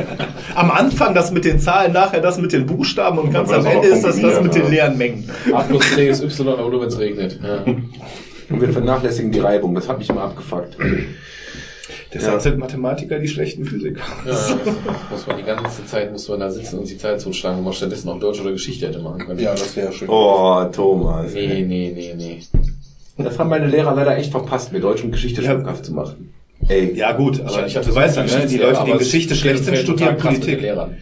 Am 0.56 0.70
Anfang 0.70 1.16
das 1.16 1.32
mit 1.32 1.46
den 1.46 1.60
Zahlen, 1.60 1.94
nachher 1.94 2.20
das 2.20 2.38
mit 2.38 2.52
den 2.52 2.66
Buchstaben 2.66 3.18
und 3.18 3.32
ganz 3.32 3.50
am 3.52 3.66
auch 3.66 3.72
Ende 3.72 3.88
ist 3.88 4.04
das 4.04 4.20
das 4.20 4.42
mit 4.42 4.54
den 4.54 4.70
leeren 4.70 4.98
Mengen. 4.98 5.30
A 5.54 5.62
plus 5.62 5.96
C 5.96 6.10
ist 6.10 6.22
Y, 6.22 6.48
aber 6.60 6.70
nur 6.70 6.82
wenn 6.82 6.90
es 6.90 7.00
regnet. 7.00 7.40
Ja. 7.42 7.64
Und 8.50 8.62
wir 8.62 8.70
vernachlässigen 8.70 9.32
die 9.32 9.40
Reibung. 9.40 9.74
Das 9.74 9.88
hat 9.88 10.00
mich 10.00 10.10
immer 10.10 10.22
abgefuckt. 10.22 10.78
Deshalb 12.14 12.42
sind 12.42 12.58
Mathematiker 12.60 13.20
die 13.20 13.28
schlechten 13.28 13.66
Physiker. 13.66 14.02
Ja, 14.26 14.58
muss 15.12 15.26
man 15.28 15.38
die 15.38 15.44
ganze 15.44 15.86
Zeit 15.86 16.12
muss 16.12 16.28
man 16.30 16.40
da 16.40 16.50
sitzen 16.52 16.80
und 16.80 16.90
die 16.90 16.98
Zeit 16.98 17.20
zuschlagen, 17.22 17.58
wo 17.60 17.62
man 17.64 17.74
stattdessen 17.74 18.10
auch 18.10 18.20
Deutsch 18.20 18.40
oder 18.42 18.52
Geschichte 18.52 18.88
hätte 18.88 19.00
machen 19.00 19.26
können. 19.26 19.40
Ja, 19.40 19.52
das 19.52 19.76
wäre 19.76 19.92
schön. 19.92 20.08
Oh, 20.10 20.64
Thomas. 20.72 21.34
Nee, 21.34 21.64
nee, 21.68 21.92
nee, 21.96 22.14
nee. 22.16 22.40
Das 23.18 23.38
haben 23.40 23.50
meine 23.50 23.68
Lehrer 23.68 23.94
leider 23.96 24.18
echt 24.18 24.32
verpasst, 24.32 24.72
mir 24.74 24.80
Deutsch 24.80 25.04
und 25.04 25.12
Geschichte 25.12 25.42
Ja. 25.42 25.52
schmackhaft 25.54 25.86
zu 25.86 25.94
machen. 25.94 26.34
Ey, 26.68 26.94
Ja 26.96 27.12
gut, 27.12 27.42
aber 27.42 27.66
Ich 27.68 27.76
hab- 27.76 27.84
du 27.86 27.94
weißt 27.94 28.16
ja, 28.18 28.24
ne, 28.24 28.46
die 28.48 28.58
Leute, 28.58 28.84
die 28.86 28.98
Geschichte 28.98 29.36
schlecht 29.36 29.66
sind, 29.66 29.78
studieren 29.78 30.18
krass 30.18 30.34
mit 30.34 30.42
den 30.44 30.46
Politik. 30.46 30.62
Lehrern. 30.62 30.98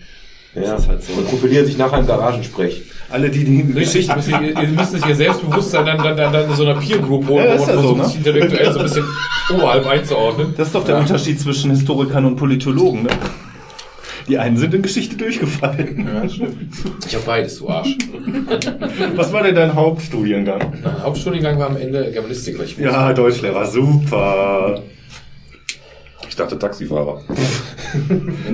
Ja. 0.56 0.76
ist 0.76 0.88
halt 0.88 1.04
so. 1.04 1.14
Und 1.14 1.28
profilieren 1.28 1.66
sich 1.66 1.78
nachher 1.78 1.99
im 1.99 2.08
Garagensprech. 2.08 2.84
Alle, 3.10 3.30
die 3.30 3.43
die 3.43 3.62
Richtig, 3.74 4.08
Geschichte... 4.08 4.16
müsst 4.16 4.30
ihr, 4.30 4.62
ihr 4.62 4.68
müsst 4.70 4.93
es 4.93 5.06
hier 5.06 5.16
selbstbewusst 5.16 5.74
dann, 5.74 5.86
dann, 5.86 5.97
dann, 5.97 6.18
dann 6.32 6.49
in 6.49 6.56
so 6.56 6.64
einer 6.64 6.80
Peer 6.80 6.99
Group 6.99 7.28
holen, 7.28 7.45
Ja, 7.45 7.52
wo 7.52 7.56
ist 7.56 7.68
man 7.68 7.76
ja 7.76 7.76
so, 7.76 7.82
versucht, 7.82 7.97
ne? 7.97 8.06
sich 8.06 8.16
intellektuell 8.18 8.72
so 8.74 8.80
ein 8.80 8.86
bisschen 8.86 9.06
oberhalb 9.54 9.88
einzuordnen. 9.88 10.54
Das 10.56 10.68
ist 10.68 10.76
doch 10.76 10.86
der 10.86 10.97
Unterschied 10.97 11.39
zwischen 11.39 11.72
Historikern 11.72 12.26
und 12.26 12.36
Politologen, 12.38 13.04
ne? 13.04 13.10
Die 14.28 14.38
einen 14.38 14.56
sind 14.56 14.74
in 14.74 14.82
Geschichte 14.82 15.18
durchgefallen. 15.18 16.08
Ich 17.06 17.16
habe 17.16 17.26
beides, 17.26 17.58
du 17.58 17.68
Arsch. 17.68 17.97
Was 19.16 19.34
war 19.34 19.43
denn 19.43 19.56
dein 19.56 19.74
Hauptstudiengang? 19.74 20.74
Mein 20.84 21.04
Hauptstudiengang 21.04 21.60
war 21.60 21.70
am 21.70 21.76
Ende 21.78 22.12
Germanistik. 22.12 22.58
weil 22.58 22.66
Ich 22.66 22.78
Ja, 22.78 23.12
Deutschlehrer, 23.14 23.66
super. 23.66 24.84
Ich 26.32 26.38
dachte 26.38 26.57
Taxifahrer. 26.57 27.21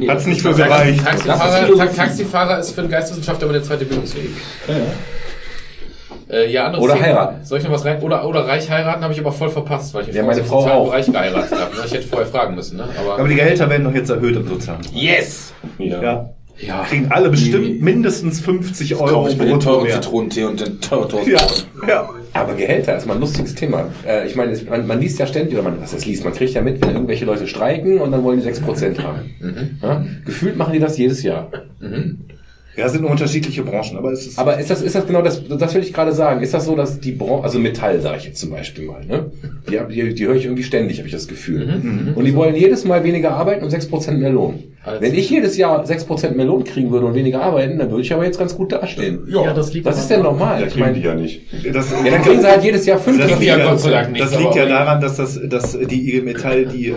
Hat's 0.08 0.26
nicht 0.26 0.42
für 0.42 0.52
gereicht. 0.52 1.06
Taxifahrer, 1.06 1.78
Ta 1.78 1.86
Taxifahrer 1.86 2.60
ist 2.60 2.72
für 2.72 2.82
einen 2.82 2.90
Geisteswissenschaftler 2.90 3.46
aber 3.46 3.54
der 3.54 3.62
zweite 3.62 3.86
Bildungsweg. 3.86 4.32
Äh, 6.28 6.52
ja, 6.52 6.66
anderes 6.66 6.84
Oder 6.84 6.96
Thema. 6.96 7.06
heiraten. 7.06 7.46
Soll 7.46 7.60
ich 7.60 7.64
noch 7.66 7.72
was 7.72 7.86
rein? 7.86 8.02
Oder, 8.02 8.28
oder 8.28 8.48
reich 8.48 8.68
heiraten 8.68 9.04
habe 9.04 9.14
ich 9.14 9.20
aber 9.20 9.32
voll 9.32 9.50
verpasst, 9.50 9.94
weil 9.94 10.10
ich 10.10 10.16
Ja, 10.16 10.24
meine 10.24 10.40
im 10.40 10.46
Frau 10.48 10.62
sozialen 10.62 10.82
auch. 10.82 10.86
Bereich 10.88 11.06
geheiratet 11.06 11.52
habe. 11.52 11.76
ne? 11.76 11.82
Ich 11.86 11.94
hätte 11.94 12.08
vorher 12.08 12.28
fragen 12.28 12.56
müssen, 12.56 12.78
ne? 12.78 12.90
Aber, 13.00 13.14
Aber 13.20 13.28
die 13.28 13.36
Gehälter 13.36 13.70
werden 13.70 13.84
doch 13.84 13.94
jetzt 13.94 14.10
erhöht 14.10 14.36
im 14.36 14.48
Sozialen. 14.48 14.82
Yes! 14.92 15.54
Ja. 15.78 16.02
Ja. 16.02 16.30
Ja. 16.60 16.84
Kriegen 16.84 17.08
alle 17.12 17.30
bestimmt 17.30 17.82
mindestens 17.82 18.40
50 18.40 18.96
Euro 18.96 19.06
Kaufe 19.08 19.32
ich 19.32 19.38
mir 19.38 19.46
den 19.46 19.60
teuren 19.60 19.84
mehr. 19.84 20.02
Zitronentee 20.02 20.44
und 20.46 20.60
den 20.60 20.82
teuren 20.82 21.10
Toast. 21.10 21.28
Ja, 21.28 21.38
ja. 21.88 22.10
Aber 22.34 22.54
Gehälter 22.56 22.98
ist 22.98 23.06
mal 23.08 23.14
ein 23.16 23.20
lustiges 23.20 23.56
Thema. 23.56 23.86
Äh, 24.08 24.28
ich 24.28 24.36
meine, 24.36 24.52
es- 24.52 24.68
man, 24.68 24.86
man 24.88 25.00
liest 25.00 25.20
ja 25.20 25.28
ständig, 25.28 25.54
oder 25.54 25.64
man, 25.64 25.82
was 25.82 25.92
das 25.92 26.06
liest, 26.06 26.24
man 26.24 26.34
kriegt 26.34 26.54
ja 26.54 26.62
mit, 26.62 26.82
wenn 26.86 26.94
irgendwelche 26.94 27.26
Leute 27.26 27.48
streiken 27.48 28.00
und 28.00 28.12
dann 28.12 28.24
wollen 28.24 28.40
die 28.42 28.46
6% 28.48 29.00
haben. 29.02 29.78
Ja? 29.82 30.06
Gefühlt 30.26 30.58
machen 30.58 30.74
die 30.74 30.80
das 30.80 30.98
jedes 30.98 31.24
Jahr. 31.24 31.50
Ja, 32.76 32.90
sind 32.90 33.02
nur 33.02 33.10
unterschiedliche 33.10 33.64
Branchen, 33.64 33.98
aber 33.98 34.12
es 34.12 34.28
ist. 34.28 34.38
Aber 34.38 34.60
ist 34.60 34.70
das, 34.70 34.84
ist 34.84 34.94
das 34.94 35.08
genau 35.08 35.24
das, 35.24 35.42
das 35.48 35.74
will 35.74 35.82
ich 35.82 35.94
gerade 35.94 36.12
sagen. 36.12 36.42
Ist 36.42 36.54
das 36.54 36.66
so, 36.66 36.76
dass 36.76 37.00
die 37.00 37.12
Branche, 37.14 37.44
also 37.44 37.58
Metall 37.58 38.00
sage 38.02 38.18
ich 38.20 38.26
jetzt 38.26 38.40
zum 38.40 38.52
Beispiel 38.52 38.86
mal, 38.86 39.04
ne? 39.04 39.32
Die, 39.68 39.80
hab- 39.80 39.90
die, 39.90 40.14
die 40.14 40.28
höre 40.28 40.36
ich 40.36 40.44
irgendwie 40.46 40.62
ständig, 40.64 40.98
habe 41.00 41.08
ich 41.08 41.14
das 41.14 41.28
Gefühl. 41.28 41.66
Mhm. 41.82 42.12
Und 42.14 42.24
die 42.26 42.36
wollen 42.36 42.54
jedes 42.56 42.86
Mal 42.86 43.04
weniger 43.04 43.32
arbeiten 43.32 43.64
und 43.64 43.72
6% 43.74 44.12
mehr 44.20 44.30
Lohn. 44.30 44.64
Also- 44.88 45.02
Wenn 45.02 45.14
ich 45.14 45.30
jedes 45.30 45.58
Jahr 45.58 45.84
6% 45.86 46.36
mehr 46.36 46.46
Lohn 46.46 46.64
kriegen 46.64 46.92
würde 46.92 47.06
und 47.08 47.14
weniger 47.14 47.42
arbeiten, 47.42 47.78
dann 47.78 47.90
würde 47.92 48.02
ich 48.04 48.14
aber 48.14 48.24
jetzt 48.26 48.40
ganz 48.40 48.56
gut 48.56 48.72
dastehen. 48.72 49.20
Ja, 49.28 49.54
das 49.54 49.74
liegt 49.74 49.86
Was 49.86 50.00
ist 50.00 50.10
denn 50.10 50.22
normal? 50.24 50.62
Ja, 50.62 50.68
Ich 50.68 50.74
kriegen 50.74 50.94
die 50.94 51.02
ja 51.02 51.14
nicht. 51.14 51.42
das, 51.74 51.92
ja, 51.92 52.10
dann 52.12 52.22
kriegen 52.22 52.40
sie 52.42 52.48
halt 52.48 52.64
jedes 52.64 52.86
Jahr 52.86 52.98
fünf. 52.98 53.18
das, 53.18 53.28
kriegen 53.28 53.40
liegt 53.42 53.58
ja, 53.58 53.70
Gott 53.70 53.80
sei 53.80 53.92
Dank 53.92 54.12
nicht, 54.12 54.24
das 54.24 54.40
liegt 54.40 54.56
ja 54.56 54.66
daran, 54.66 55.02
dass 55.02 55.18
das, 55.18 55.40
dass 55.44 55.78
die 55.78 56.10
IG 56.16 56.22
Metall 56.22 56.66
die, 56.66 56.88
äh, 56.88 56.96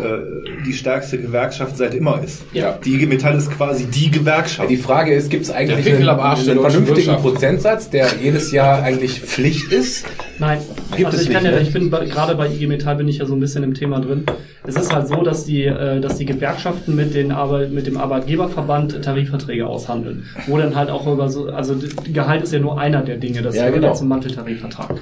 die 0.66 0.72
stärkste 0.72 1.18
Gewerkschaft 1.18 1.76
seit 1.76 1.94
immer 1.94 2.22
ist. 2.22 2.42
Ja. 2.52 2.78
Die 2.84 2.94
IG 2.94 3.06
Metall 3.06 3.36
ist 3.36 3.50
quasi 3.50 3.86
die 3.86 4.10
Gewerkschaft. 4.10 4.70
Die 4.70 4.76
Frage 4.76 5.14
ist, 5.14 5.30
gibt 5.30 5.44
es 5.44 5.50
eigentlich 5.50 5.86
einen, 5.86 6.08
einen 6.08 6.36
vernünftigen 6.36 6.86
Wirtschaft. 6.86 7.22
Prozentsatz, 7.22 7.90
der 7.90 8.08
jedes 8.22 8.52
Jahr 8.52 8.82
eigentlich 8.82 9.20
Pflicht 9.20 9.72
ist? 9.72 10.06
Nein, 10.38 10.58
Gibt 10.96 11.06
also 11.06 11.18
es 11.18 11.24
ich 11.24 11.30
kann 11.32 11.42
nicht, 11.42 11.52
ja, 11.52 11.58
ne? 11.58 11.62
ich 11.62 11.72
bin 11.72 11.90
bei, 11.90 12.06
gerade 12.06 12.34
bei 12.34 12.48
IG 12.48 12.66
Metall 12.66 12.96
bin 12.96 13.08
ich 13.08 13.18
ja 13.18 13.26
so 13.26 13.34
ein 13.34 13.40
bisschen 13.40 13.62
im 13.62 13.74
Thema 13.74 14.00
drin. 14.00 14.24
Es 14.66 14.76
ist 14.76 14.92
halt 14.94 15.08
so, 15.08 15.22
dass 15.22 15.44
die, 15.44 15.64
äh, 15.64 16.00
dass 16.00 16.16
die 16.16 16.24
Gewerkschaften 16.24 16.94
mit 16.94 17.14
den 17.14 17.32
Arbeit, 17.32 17.72
mit 17.72 17.86
dem 17.86 17.96
Arbeitgeberverband 17.96 19.02
Tarifverträge 19.02 19.66
aushandeln, 19.66 20.24
wo 20.46 20.58
dann 20.58 20.74
halt 20.76 20.90
auch 20.90 21.06
über 21.06 21.28
so, 21.28 21.48
also 21.48 21.74
Gehalt 22.12 22.42
ist 22.42 22.52
ja 22.52 22.58
nur 22.58 22.78
einer 22.78 23.02
der 23.02 23.16
Dinge, 23.16 23.42
das 23.42 23.54
Ja, 23.54 23.66
gehört 23.66 23.82
genau. 23.82 23.94
zum 23.94 24.08
Manteltarifvertrag. 24.08 24.94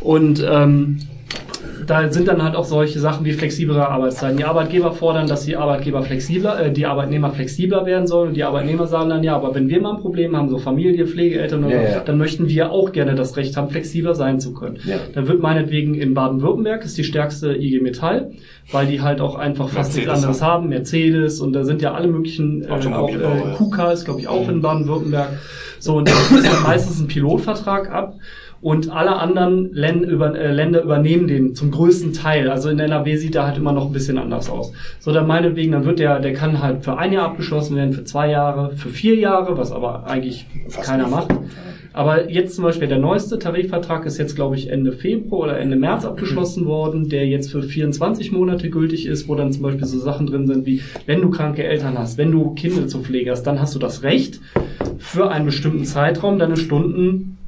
Und 0.00 0.44
ähm, 0.48 0.98
da 1.86 2.10
sind 2.10 2.28
dann 2.28 2.42
halt 2.42 2.56
auch 2.56 2.64
solche 2.64 2.98
Sachen 2.98 3.24
wie 3.24 3.32
flexiblere 3.32 3.88
Arbeitszeiten. 3.88 4.36
Die 4.36 4.44
Arbeitgeber 4.44 4.92
fordern, 4.92 5.26
dass 5.26 5.44
die 5.44 5.56
Arbeitgeber 5.56 6.02
flexibler, 6.02 6.60
äh, 6.60 6.72
die 6.72 6.86
Arbeitnehmer 6.86 7.30
flexibler 7.30 7.86
werden 7.86 8.06
sollen 8.06 8.28
und 8.28 8.36
die 8.36 8.44
Arbeitnehmer 8.44 8.86
sagen 8.86 9.10
dann, 9.10 9.22
ja, 9.22 9.36
aber 9.36 9.54
wenn 9.54 9.68
wir 9.68 9.80
mal 9.80 9.94
ein 9.94 10.00
Problem 10.00 10.36
haben, 10.36 10.48
so 10.48 10.58
Familie, 10.58 11.06
Pflegeeltern 11.06 11.64
oder 11.64 11.74
Ja, 11.74 11.88
so, 11.88 11.94
ja. 11.98 12.00
dann 12.00 12.18
möchten 12.18 12.48
wir 12.48 12.70
auch 12.70 12.92
gerne 12.92 13.14
das 13.14 13.36
Recht 13.36 13.56
haben, 13.56 13.70
flexibler 13.70 14.14
sein 14.14 14.40
zu 14.40 14.52
können. 14.52 14.78
Ja. 14.84 14.96
Dann 15.14 15.28
wird 15.28 15.40
meinetwegen 15.40 15.94
in 15.94 16.14
Baden-Württemberg 16.14 16.84
ist 16.84 16.98
die 16.98 17.04
stärkste 17.04 17.56
IG 17.56 17.80
Metall, 17.80 18.32
weil 18.72 18.86
die 18.86 19.00
halt 19.00 19.20
auch 19.20 19.36
einfach 19.36 19.68
fast 19.68 19.94
nichts 19.94 20.06
Mercedes 20.08 20.24
anderes 20.24 20.42
haben, 20.42 20.68
Mercedes 20.68 21.40
und 21.40 21.52
da 21.52 21.64
sind 21.64 21.82
ja 21.82 21.94
alle 21.94 22.08
möglichen, 22.08 22.62
äh, 22.62 22.68
auch 22.68 23.08
äh. 23.08 23.54
KUKA 23.56 23.92
ist 23.92 24.04
glaube 24.04 24.20
ich 24.20 24.28
auch 24.28 24.48
in 24.48 24.60
Baden-Württemberg. 24.60 25.28
So, 25.78 25.96
und 25.96 26.08
da 26.08 26.12
ist 26.12 26.46
dann 26.46 26.62
meistens 26.62 27.00
ein 27.00 27.06
Pilotvertrag 27.06 27.90
ab. 27.90 28.16
Und 28.60 28.90
alle 28.90 29.16
anderen 29.16 29.74
äh, 29.76 30.52
Länder 30.52 30.82
übernehmen 30.82 31.28
den 31.28 31.54
zum 31.54 31.70
größten 31.70 32.12
Teil. 32.12 32.50
Also 32.50 32.70
in 32.70 32.78
NRW 32.78 33.16
sieht 33.16 33.34
er 33.34 33.46
halt 33.46 33.58
immer 33.58 33.72
noch 33.72 33.86
ein 33.86 33.92
bisschen 33.92 34.18
anders 34.18 34.48
aus. 34.50 34.72
So, 34.98 35.12
dann 35.12 35.26
meinetwegen, 35.26 35.72
dann 35.72 35.84
wird 35.84 35.98
der, 35.98 36.20
der 36.20 36.32
kann 36.32 36.62
halt 36.62 36.84
für 36.84 36.98
ein 36.98 37.12
Jahr 37.12 37.26
abgeschlossen 37.26 37.76
werden, 37.76 37.92
für 37.92 38.04
zwei 38.04 38.30
Jahre, 38.30 38.74
für 38.76 38.88
vier 38.88 39.16
Jahre, 39.16 39.56
was 39.58 39.72
aber 39.72 40.06
eigentlich 40.06 40.46
keiner 40.82 41.08
macht. 41.08 41.28
Aber 41.92 42.30
jetzt 42.30 42.54
zum 42.54 42.64
Beispiel 42.64 42.88
der 42.88 42.98
neueste 42.98 43.38
Tarifvertrag 43.38 44.04
ist 44.04 44.18
jetzt, 44.18 44.36
glaube 44.36 44.56
ich, 44.56 44.68
Ende 44.68 44.92
Februar 44.92 45.44
oder 45.44 45.58
Ende 45.58 45.76
März 45.76 46.04
abgeschlossen 46.04 46.66
worden, 46.66 47.08
der 47.08 47.26
jetzt 47.26 47.50
für 47.50 47.62
24 47.62 48.32
Monate 48.32 48.68
gültig 48.68 49.06
ist, 49.06 49.28
wo 49.28 49.34
dann 49.34 49.50
zum 49.50 49.62
Beispiel 49.62 49.86
so 49.86 49.98
Sachen 49.98 50.26
drin 50.26 50.46
sind 50.46 50.66
wie, 50.66 50.82
wenn 51.06 51.22
du 51.22 51.30
kranke 51.30 51.64
Eltern 51.64 51.98
hast, 51.98 52.18
wenn 52.18 52.32
du 52.32 52.52
Kinder 52.52 52.86
zu 52.86 53.00
pflegen 53.00 53.30
hast, 53.30 53.44
dann 53.44 53.60
hast 53.60 53.74
du 53.74 53.78
das 53.78 54.02
Recht, 54.02 54.40
für 54.98 55.30
einen 55.30 55.46
bestimmten 55.46 55.84
Zeitraum 55.84 56.38
deine 56.38 56.58
Stunden 56.58 57.38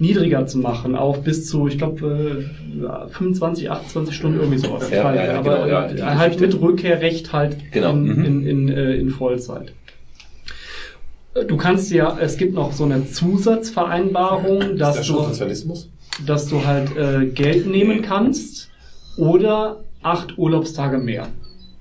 niedriger 0.00 0.46
zu 0.46 0.58
machen, 0.58 0.96
auf 0.96 1.22
bis 1.22 1.46
zu, 1.46 1.68
ich 1.68 1.76
glaube, 1.78 2.44
äh, 2.82 3.12
25, 3.12 3.70
28 3.70 4.16
Stunden 4.16 4.40
irgendwie 4.40 4.58
sowas. 4.58 4.90
Ja, 4.90 5.02
Fall. 5.02 5.16
ja, 5.16 5.26
ja, 5.26 5.38
Aber 5.38 5.54
genau, 5.54 5.66
ja, 5.68 5.86
äh, 5.86 6.00
halt 6.16 6.32
Geschichte. 6.38 6.56
mit 6.56 6.62
Rückkehrrecht 6.62 7.32
halt 7.32 7.56
Genau, 7.70 7.90
in, 7.90 8.02
mhm. 8.04 8.24
in, 8.24 8.46
in, 8.46 8.68
äh, 8.70 8.94
in 8.94 9.10
Vollzeit. 9.10 9.74
Du 11.46 11.56
kannst 11.56 11.92
ja, 11.92 12.18
es 12.18 12.38
gibt 12.38 12.54
noch 12.54 12.72
so 12.72 12.84
eine 12.84 13.06
Zusatzvereinbarung, 13.06 14.76
dass 14.76 14.96
das 14.96 15.06
du, 15.06 15.26
dass 16.26 16.48
du 16.48 16.64
halt 16.64 16.96
äh, 16.96 17.26
Geld 17.26 17.66
nehmen 17.66 18.02
kannst 18.02 18.70
oder 19.16 19.84
acht 20.02 20.38
Urlaubstage 20.38 20.98
mehr. 20.98 21.28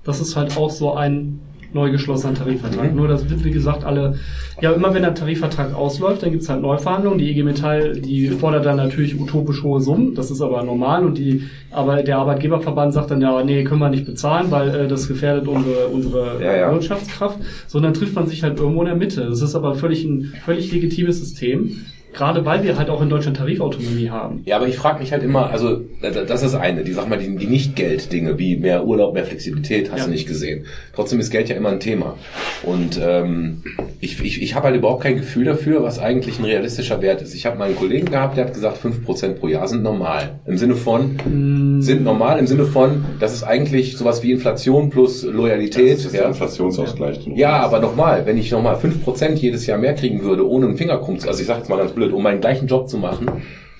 Das 0.04 0.20
ist 0.20 0.36
halt 0.36 0.56
auch 0.58 0.70
so 0.70 0.94
ein 0.94 1.40
neu 1.74 1.92
geschlossener 1.92 2.34
Tarifvertrag. 2.34 2.94
Nur 2.96 3.08
das 3.08 3.30
wird, 3.30 3.44
wie 3.44 3.52
gesagt, 3.52 3.84
alle, 3.84 4.16
ja, 4.62 4.72
immer 4.72 4.94
wenn 4.94 5.04
der 5.04 5.14
Tarifvertrag 5.14 5.74
ausläuft, 5.74 6.24
dann 6.24 6.32
gibt's 6.32 6.50
halt 6.50 6.62
Neuverhandlungen. 6.62 7.20
Die 7.20 7.30
IG 7.30 7.44
Metall, 7.44 7.94
die 8.00 8.30
fordert 8.30 8.66
dann 8.66 8.78
natürlich 8.78 9.20
utopisch 9.20 9.64
hohe 9.64 9.82
Summen, 9.82 10.16
das 10.16 10.32
ist 10.32 10.42
aber 10.42 10.64
normal 10.64 11.06
und 11.06 11.18
die, 11.18 11.44
aber 11.72 12.02
der 12.04 12.18
Arbeitgeberverband 12.18 12.94
sagt 12.94 13.12
dann, 13.12 13.22
ja, 13.22 13.44
nee, 13.44 13.64
können 13.64 13.80
wir 13.80 13.90
nicht 13.90 14.06
bezahlen, 14.06 14.52
weil 14.52 14.70
äh, 14.70 14.88
das 14.88 15.08
gefährdet 15.08 15.48
unsere, 15.48 15.88
unsere 15.88 16.44
Ja, 16.44 16.56
ja. 16.56 16.72
Wirtschaftskraft, 16.72 17.40
sondern 17.68 17.94
trifft 17.94 18.16
man 18.16 18.28
sich 18.28 18.44
halt 18.44 18.60
irgendwo 18.60 18.82
in 18.82 18.88
der 18.88 18.96
Mitte. 18.96 19.26
Das 19.30 19.42
ist 19.42 19.56
aber 19.56 19.76
völlig 19.76 20.04
ein 20.04 20.34
völlig 20.46 20.72
legitimes 20.72 21.20
System. 21.20 21.86
Gerade 22.14 22.43
weil 22.45 22.64
wir 22.64 22.78
halt 22.78 22.89
auch 22.89 23.01
in 23.01 23.10
Deutschland 23.10 23.38
Tarifautonomie 23.38 24.10
haben. 24.10 24.41
Ja, 24.45 24.55
aber 24.57 24.68
ich 24.68 24.78
frage 24.78 24.99
mich 24.99 25.12
halt 25.12 25.24
immer, 25.24 25.49
also 25.51 25.82
äh, 26.01 26.12
das 26.28 26.41
ist 26.43 26.55
eine, 26.55 26.84
die 26.84 26.91
sag 26.93 27.07
mal, 27.07 27.18
die, 27.20 27.36
die 27.38 27.45
Nicht-Geld-Dinge, 27.47 28.38
wie 28.39 28.57
mehr 28.57 28.86
Urlaub, 28.86 29.14
mehr 29.14 29.26
Flexibilität, 29.26 29.91
hast 29.91 29.99
Ja. 29.99 30.05
du 30.05 30.12
nicht 30.12 30.28
gesehen. 30.28 30.66
Trotzdem 30.95 31.20
ist 31.20 31.30
Geld 31.30 31.49
ja 31.49 31.55
immer 31.55 31.70
ein 31.70 31.80
Thema. 31.80 32.16
Und 32.64 32.99
ähm, 33.01 33.64
ich, 34.01 34.22
ich, 34.24 34.41
ich 34.41 34.55
habe 34.55 34.68
halt 34.68 34.76
überhaupt 34.76 35.03
kein 35.03 35.18
Gefühl 35.18 35.45
dafür, 35.45 35.84
was 35.84 35.99
eigentlich 35.99 36.39
ein 36.39 36.45
realistischer 36.45 37.01
Wert 37.01 37.22
ist. 37.22 37.34
Ich 37.36 37.45
habe 37.45 37.57
mal 37.57 37.66
einen 37.66 37.76
Kollegen 37.76 38.10
gehabt, 38.10 38.38
der 38.38 38.45
hat 38.45 38.53
gesagt, 38.53 38.80
5% 38.84 39.34
pro 39.36 39.47
Jahr 39.47 39.68
sind 39.68 39.84
normal. 39.84 40.39
Im 40.47 40.57
Sinne 40.57 40.76
von, 40.76 41.78
sind 41.82 42.03
normal, 42.03 42.39
im 42.39 42.47
Sinne 42.47 42.66
von, 42.66 43.05
das 43.20 43.34
ist 43.34 43.43
eigentlich 43.43 43.97
sowas 43.97 44.24
wie 44.24 44.32
Inflation 44.32 44.89
plus 44.89 45.24
Loyalität. 45.24 45.97
Das 45.99 46.05
ist 46.05 46.14
der 46.16 46.26
Inflationsausgleich. 46.28 47.20
Ja, 47.36 47.57
aber 47.60 47.80
nochmal, 47.80 48.26
wenn 48.26 48.38
ich 48.38 48.51
nochmal 48.51 48.76
5% 48.78 49.34
jedes 49.36 49.66
Jahr 49.68 49.78
mehr 49.78 49.93
kriegen 49.93 50.24
würde, 50.24 50.47
ohne 50.47 50.66
einen 50.68 50.78
Finger 50.78 50.97
krumm 50.97 51.20
zu, 51.20 51.28
also 51.28 51.39
ich 51.41 51.47
sage 51.47 51.60
jetzt 51.60 51.70
mal 51.70 51.78
ganz 51.78 51.91
blöd, 51.91 52.09
um 52.12 52.24
meinen 52.24 52.41
gleichen 52.41 52.68
Job 52.68 52.89
zu 52.89 52.97
machen, 52.97 53.28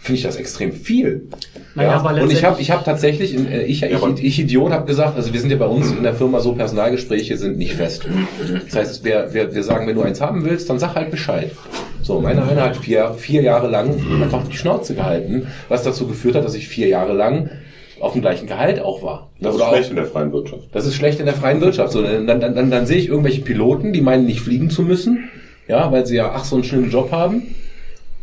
finde 0.02 0.18
ich 0.18 0.24
das 0.24 0.38
extrem 0.38 0.72
viel. 0.72 1.28
Naja, 1.76 1.92
aber 1.94 2.22
und 2.22 2.32
ich 2.32 2.44
habe 2.44 2.60
ich 2.62 2.72
hab 2.72 2.84
tatsächlich, 2.86 3.36
äh, 3.38 3.64
ich, 3.64 3.84
ich, 3.84 4.24
ich 4.24 4.40
Idiot, 4.40 4.72
habe 4.72 4.86
gesagt, 4.86 5.16
also 5.18 5.34
wir 5.34 5.40
sind 5.40 5.50
ja 5.52 5.58
bei 5.58 5.66
uns 5.68 5.92
in 5.92 6.04
der 6.04 6.14
Firma 6.14 6.40
so, 6.40 6.54
Personalgespräche 6.54 7.38
sind 7.38 7.58
nicht 7.58 7.74
fest. 7.74 8.08
Das 8.66 8.76
heißt, 8.76 9.04
wir, 9.04 9.30
wir, 9.34 9.54
wir 9.54 9.64
sagen, 9.64 9.88
wenn 9.88 9.96
du 9.96 10.02
eins 10.02 10.22
haben 10.22 10.46
willst, 10.46 10.70
dann 10.70 10.80
sag 10.80 10.96
halt 10.96 11.12
Bescheid. 11.12 11.52
So, 12.02 12.22
meine 12.22 12.42
eine 12.44 12.62
hat 12.62 12.78
vier, 12.78 13.14
vier 13.18 13.42
Jahre 13.42 13.68
lang 13.70 14.00
einfach 14.24 14.48
die 14.48 14.56
Schnauze 14.58 14.96
gehalten, 14.96 15.48
was 15.68 15.84
dazu 15.84 16.08
geführt 16.08 16.36
hat, 16.36 16.46
dass 16.46 16.56
ich 16.56 16.68
vier 16.68 16.88
Jahre 16.88 17.14
lang 17.14 17.50
auf 18.00 18.14
dem 18.14 18.22
gleichen 18.22 18.48
Gehalt 18.48 18.80
auch 18.80 19.04
war. 19.04 19.30
Das 19.42 19.54
ist 19.54 19.62
Oder 19.62 19.70
schlecht 19.72 19.86
auch- 19.88 19.90
in 19.92 19.96
der 19.98 20.06
freien 20.06 20.32
Wirtschaft. 20.32 20.64
das 20.72 20.86
ist 20.86 20.96
schlecht 20.96 21.20
in 21.20 21.26
der 21.26 21.36
freien 21.36 21.60
Wirtschaft. 21.60 21.92
So, 21.92 22.02
dann, 22.02 22.26
dann, 22.26 22.40
dann, 22.40 22.72
dann 22.72 22.86
sehe 22.86 22.98
ich 22.98 23.10
irgendwelche 23.10 23.42
Piloten, 23.42 23.92
die 23.92 24.00
meinen, 24.02 24.26
nicht 24.26 24.40
fliegen 24.40 24.70
zu 24.70 24.84
müssen, 24.84 25.26
ja, 25.68 25.92
weil 25.92 26.06
sie 26.06 26.16
ja 26.16 26.32
ach 26.34 26.46
so 26.46 26.56
einen 26.56 26.64
schönen 26.64 26.90
Job 26.90 27.12
haben. 27.12 27.44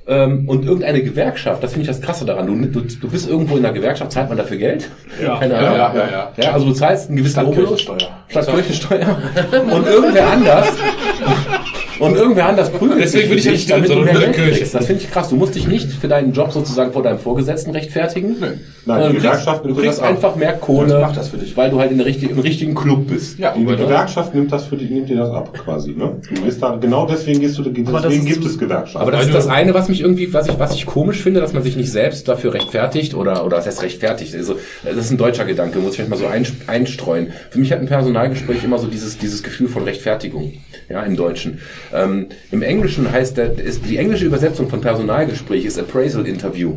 Ähm, 0.08 0.48
und 0.48 0.64
irgendeine 0.64 1.02
Gewerkschaft, 1.02 1.62
das 1.64 1.72
finde 1.72 1.82
ich 1.82 1.88
das 1.88 2.00
Krasse 2.00 2.24
daran. 2.24 2.46
Du, 2.46 2.80
du, 2.80 2.80
du 2.80 3.10
bist 3.10 3.28
irgendwo 3.28 3.56
in 3.56 3.64
einer 3.64 3.74
Gewerkschaft, 3.74 4.12
zahlt 4.12 4.28
man 4.28 4.38
dafür 4.38 4.56
Geld? 4.56 4.88
Ja. 5.20 5.36
Keine 5.38 5.58
Ahnung. 5.58 5.72
ja, 5.72 5.94
ja, 5.94 6.10
ja. 6.10 6.32
ja 6.36 6.52
also 6.52 6.66
du 6.66 6.72
zahlst 6.72 7.08
einen 7.08 7.16
gewissen 7.16 7.44
Obolus. 7.44 7.80
Steuer. 7.80 7.98
Statt 8.28 8.46
Kirchensteuer. 8.46 9.18
Und 9.52 9.86
irgendwer 9.86 10.30
anders. 10.30 10.68
Und 11.98 12.14
irgendwer 12.16 12.46
anders 12.46 12.70
prügelt 12.70 13.00
Deswegen 13.02 13.28
bin 13.30 13.38
ich 13.38 13.44
dich, 13.44 13.52
nicht 13.52 13.70
damit 13.70 13.88
du 13.88 13.94
sondern 13.94 14.14
mehr 14.18 14.28
Geld 14.30 14.54
kriegst. 14.54 14.74
Das 14.74 14.86
finde 14.86 15.02
ich 15.02 15.10
krass. 15.10 15.28
Du 15.30 15.36
musst 15.36 15.54
dich 15.54 15.66
nicht 15.66 15.90
für 15.90 16.08
deinen 16.08 16.32
Job 16.32 16.52
sozusagen 16.52 16.92
vor 16.92 17.02
deinem 17.02 17.18
Vorgesetzten 17.18 17.70
rechtfertigen. 17.70 18.36
Nein, 18.40 18.58
sondern 18.84 19.08
die 19.12 19.16
du 19.16 19.22
Gewerkschaft 19.22 19.46
kriegst, 19.46 19.64
du 19.64 19.68
nimmt 19.68 19.78
kriegst 19.80 19.98
das 19.98 20.04
ab. 20.04 20.10
einfach 20.10 20.36
mehr 20.36 20.52
Kohle, 20.54 20.94
Die 20.94 21.00
macht 21.00 21.16
das 21.16 21.28
für 21.28 21.38
dich. 21.38 21.56
weil 21.56 21.70
du 21.70 21.78
halt 21.80 21.90
in 21.90 21.96
der 21.98 22.06
richtigen, 22.06 22.32
im 22.34 22.38
richtigen 22.40 22.74
Club 22.74 23.06
bist. 23.08 23.38
Ja, 23.38 23.52
Die 23.56 23.62
aber 23.64 23.76
Gewerkschaft 23.76 24.34
nimmt 24.34 24.52
das 24.52 24.64
für 24.66 24.76
die, 24.76 24.84
nimmt 24.86 25.08
dir 25.08 25.16
das 25.16 25.30
ab, 25.30 25.52
quasi, 25.54 25.92
ne? 25.92 26.16
Du 26.32 26.42
gehst 26.42 26.62
da, 26.62 26.76
genau 26.76 27.06
deswegen 27.06 27.40
gehst 27.40 27.58
du, 27.58 27.62
das 27.62 27.72
deswegen 28.02 28.26
gibt 28.26 28.42
so- 28.42 28.48
es 28.48 28.58
Gewerkschaften. 28.58 29.00
Aber 29.00 29.10
das 29.10 29.26
ist 29.26 29.34
das 29.34 29.46
eine, 29.48 29.74
was 29.74 29.88
mich 29.88 30.00
irgendwie, 30.02 30.32
was 30.32 30.48
ich, 30.48 30.58
was 30.58 30.74
ich 30.74 30.86
komisch 30.86 31.22
finde, 31.22 31.40
dass 31.40 31.52
man 31.52 31.62
sich 31.62 31.76
nicht 31.76 31.90
selbst 31.90 32.28
dafür 32.28 32.54
rechtfertigt 32.54 33.14
oder, 33.14 33.44
oder 33.44 33.56
was 33.56 33.66
heißt 33.66 33.82
rechtfertigt. 33.82 34.34
Also, 34.34 34.56
das 34.84 34.96
ist 34.96 35.10
ein 35.10 35.18
deutscher 35.18 35.44
Gedanke, 35.44 35.78
muss 35.78 35.90
ich 35.90 35.96
vielleicht 35.96 36.10
mal 36.10 36.16
so 36.18 36.26
ein, 36.26 36.46
einstreuen. 36.66 37.28
Für 37.50 37.58
mich 37.58 37.72
hat 37.72 37.80
ein 37.80 37.86
Personalgespräch 37.86 38.62
immer 38.64 38.78
so 38.78 38.86
dieses, 38.86 39.18
dieses 39.18 39.42
Gefühl 39.42 39.68
von 39.68 39.82
Rechtfertigung. 39.84 40.52
Ja, 40.88 41.02
im 41.02 41.16
Deutschen. 41.16 41.58
Ähm, 41.92 42.26
Im 42.50 42.62
Englischen 42.62 43.10
heißt 43.10 43.36
der, 43.36 43.58
ist, 43.58 43.86
die 43.86 43.98
englische 43.98 44.26
Übersetzung 44.26 44.68
von 44.68 44.80
Personalgespräch 44.80 45.64
ist 45.64 45.78
Appraisal 45.78 46.26
Interview. 46.26 46.74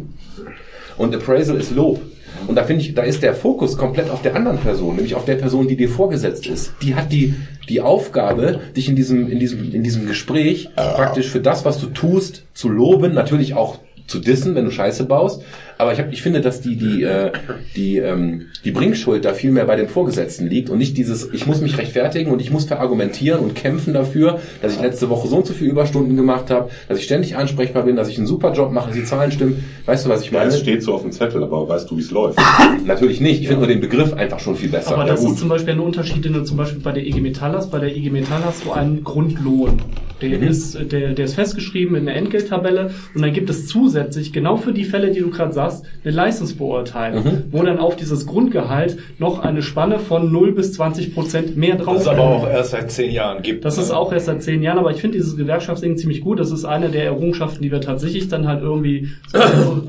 Und 0.97 1.15
Appraisal 1.15 1.57
ist 1.57 1.71
Lob. 1.71 2.01
Und 2.47 2.55
da 2.55 2.63
finde 2.63 2.83
ich, 2.83 2.93
da 2.93 3.03
ist 3.03 3.21
der 3.21 3.33
Fokus 3.33 3.77
komplett 3.77 4.09
auf 4.09 4.21
der 4.21 4.35
anderen 4.35 4.59
Person, 4.59 4.95
nämlich 4.95 5.15
auf 5.15 5.25
der 5.25 5.35
Person, 5.35 5.67
die 5.67 5.75
dir 5.75 5.89
vorgesetzt 5.89 6.47
ist. 6.47 6.73
Die 6.81 6.95
hat 6.95 7.11
die, 7.11 7.35
die 7.67 7.81
Aufgabe, 7.81 8.61
dich 8.75 8.87
in 8.87 8.95
diesem, 8.95 9.29
in 9.29 9.39
diesem, 9.39 9.73
in 9.73 9.83
diesem 9.83 10.07
Gespräch 10.07 10.69
praktisch 10.75 11.27
für 11.27 11.41
das, 11.41 11.65
was 11.65 11.79
du 11.79 11.87
tust, 11.87 12.43
zu 12.53 12.69
loben, 12.69 13.13
natürlich 13.13 13.55
auch 13.55 13.79
zu 14.07 14.19
dissen, 14.19 14.55
wenn 14.55 14.65
du 14.65 14.71
Scheiße 14.71 15.05
baust, 15.05 15.43
Aber 15.79 15.93
ich, 15.93 15.99
hab, 15.99 16.11
ich 16.11 16.21
finde, 16.21 16.41
dass 16.41 16.59
die, 16.59 16.75
die, 16.75 17.03
äh, 17.03 17.31
die, 17.77 17.99
ähm, 17.99 18.47
die 18.65 18.71
Bringschuld 18.71 19.23
da 19.23 19.31
viel 19.33 19.49
mehr 19.51 19.63
bei 19.63 19.77
den 19.77 19.87
Vorgesetzten 19.87 20.45
liegt 20.47 20.69
und 20.69 20.77
nicht 20.77 20.97
dieses, 20.97 21.29
ich 21.31 21.47
muss 21.47 21.61
mich 21.61 21.77
rechtfertigen 21.77 22.31
und 22.31 22.41
ich 22.41 22.51
muss 22.51 22.65
verargumentieren 22.65 23.39
und 23.39 23.55
kämpfen 23.55 23.93
dafür, 23.93 24.41
dass 24.61 24.75
ich 24.75 24.81
letzte 24.81 25.09
Woche 25.09 25.29
so 25.29 25.37
und 25.37 25.45
so 25.47 25.53
viele 25.53 25.71
Überstunden 25.71 26.17
gemacht 26.17 26.49
habe, 26.51 26.69
dass 26.89 26.97
ich 26.99 27.05
ständig 27.05 27.37
ansprechbar 27.37 27.83
bin, 27.83 27.95
dass 27.95 28.09
ich 28.09 28.17
einen 28.17 28.27
super 28.27 28.51
Job 28.51 28.73
mache, 28.73 28.87
dass 28.87 28.97
die 28.97 29.05
Zahlen 29.05 29.31
stimmen. 29.31 29.63
Weißt 29.85 30.05
du, 30.05 30.09
was 30.09 30.21
ich 30.23 30.31
Ja, 30.31 30.39
meine? 30.39 30.51
es 30.51 30.59
steht 30.59 30.83
so 30.83 30.93
auf 30.95 31.01
dem 31.03 31.13
Zettel, 31.13 31.41
aber 31.41 31.69
weißt 31.69 31.89
du, 31.89 31.95
wie 31.95 32.01
es 32.01 32.11
läuft? 32.11 32.37
Natürlich 32.85 33.21
nicht. 33.21 33.39
Ich 33.39 33.47
finde 33.47 33.61
nur 33.61 33.69
den 33.69 33.79
Begriff 33.79 34.11
einfach 34.11 34.41
schon 34.41 34.57
viel 34.57 34.67
besser. 34.69 34.91
Aber 34.95 35.03
Ja, 35.05 35.11
das 35.13 35.21
gut. 35.21 35.31
ist 35.35 35.39
zum 35.39 35.47
Beispiel 35.47 35.75
ein 35.75 35.79
Unterschied, 35.79 36.25
den 36.25 36.33
du 36.33 36.43
zum 36.43 36.57
Beispiel 36.57 36.81
bei 36.81 36.91
der 36.91 37.05
IG 37.07 37.21
Metall 37.21 37.53
hast. 37.53 37.71
Bei 37.71 37.79
der 37.79 37.95
IG 37.95 38.09
Metall 38.09 38.43
hast 38.43 38.65
du 38.65 38.71
einen 38.73 39.01
Grundlohn. 39.05 39.81
Der, 40.21 40.37
Mhm. 40.37 40.43
ist, 40.49 40.77
der, 40.91 41.13
der 41.13 41.23
ist 41.23 41.35
festgeschrieben 41.35 41.95
in 41.95 42.05
der 42.05 42.17
Entgelttabelle 42.17 42.91
und 43.15 43.21
dann 43.21 43.31
gibt 43.31 43.49
es 43.49 43.67
zusätzlich, 43.67 44.33
genau 44.33 44.57
für 44.57 44.73
die 44.73 44.83
Fälle, 44.83 45.11
die 45.11 45.21
du 45.21 45.29
gerade 45.29 45.53
sagst, 45.53 45.68
eine 46.03 46.13
Leistungsbeurteilung, 46.13 47.23
Mhm. 47.23 47.43
wo 47.51 47.63
dann 47.63 47.79
auf 47.79 47.95
dieses 47.95 48.25
Grundgehalt 48.25 48.97
noch 49.17 49.39
eine 49.39 49.61
Spanne 49.61 49.99
von 49.99 50.31
0 50.31 50.53
bis 50.53 50.73
20 50.73 51.13
Prozent 51.13 51.57
mehr 51.57 51.75
drauf 51.75 51.95
Das 51.95 52.03
es 52.03 52.07
aber 52.07 52.21
auch 52.23 52.47
erst 52.47 52.71
seit 52.71 52.91
zehn 52.91 53.11
Jahren 53.11 53.41
gibt. 53.41 53.65
Das 53.65 53.77
ist 53.77 53.91
auch 53.91 54.11
erst 54.13 54.27
seit 54.27 54.41
zehn 54.43 54.61
Jahren, 54.61 54.77
aber 54.79 54.91
ich 54.91 55.01
finde 55.01 55.17
dieses 55.17 55.35
Gewerkschaftsding 55.37 55.97
ziemlich 55.97 56.21
gut. 56.21 56.39
Das 56.39 56.51
ist 56.51 56.65
eine 56.65 56.89
der 56.89 57.05
Errungenschaften, 57.05 57.61
die 57.63 57.71
wir 57.71 57.81
tatsächlich 57.81 58.27
dann 58.27 58.47
halt 58.47 58.61
irgendwie 58.61 59.09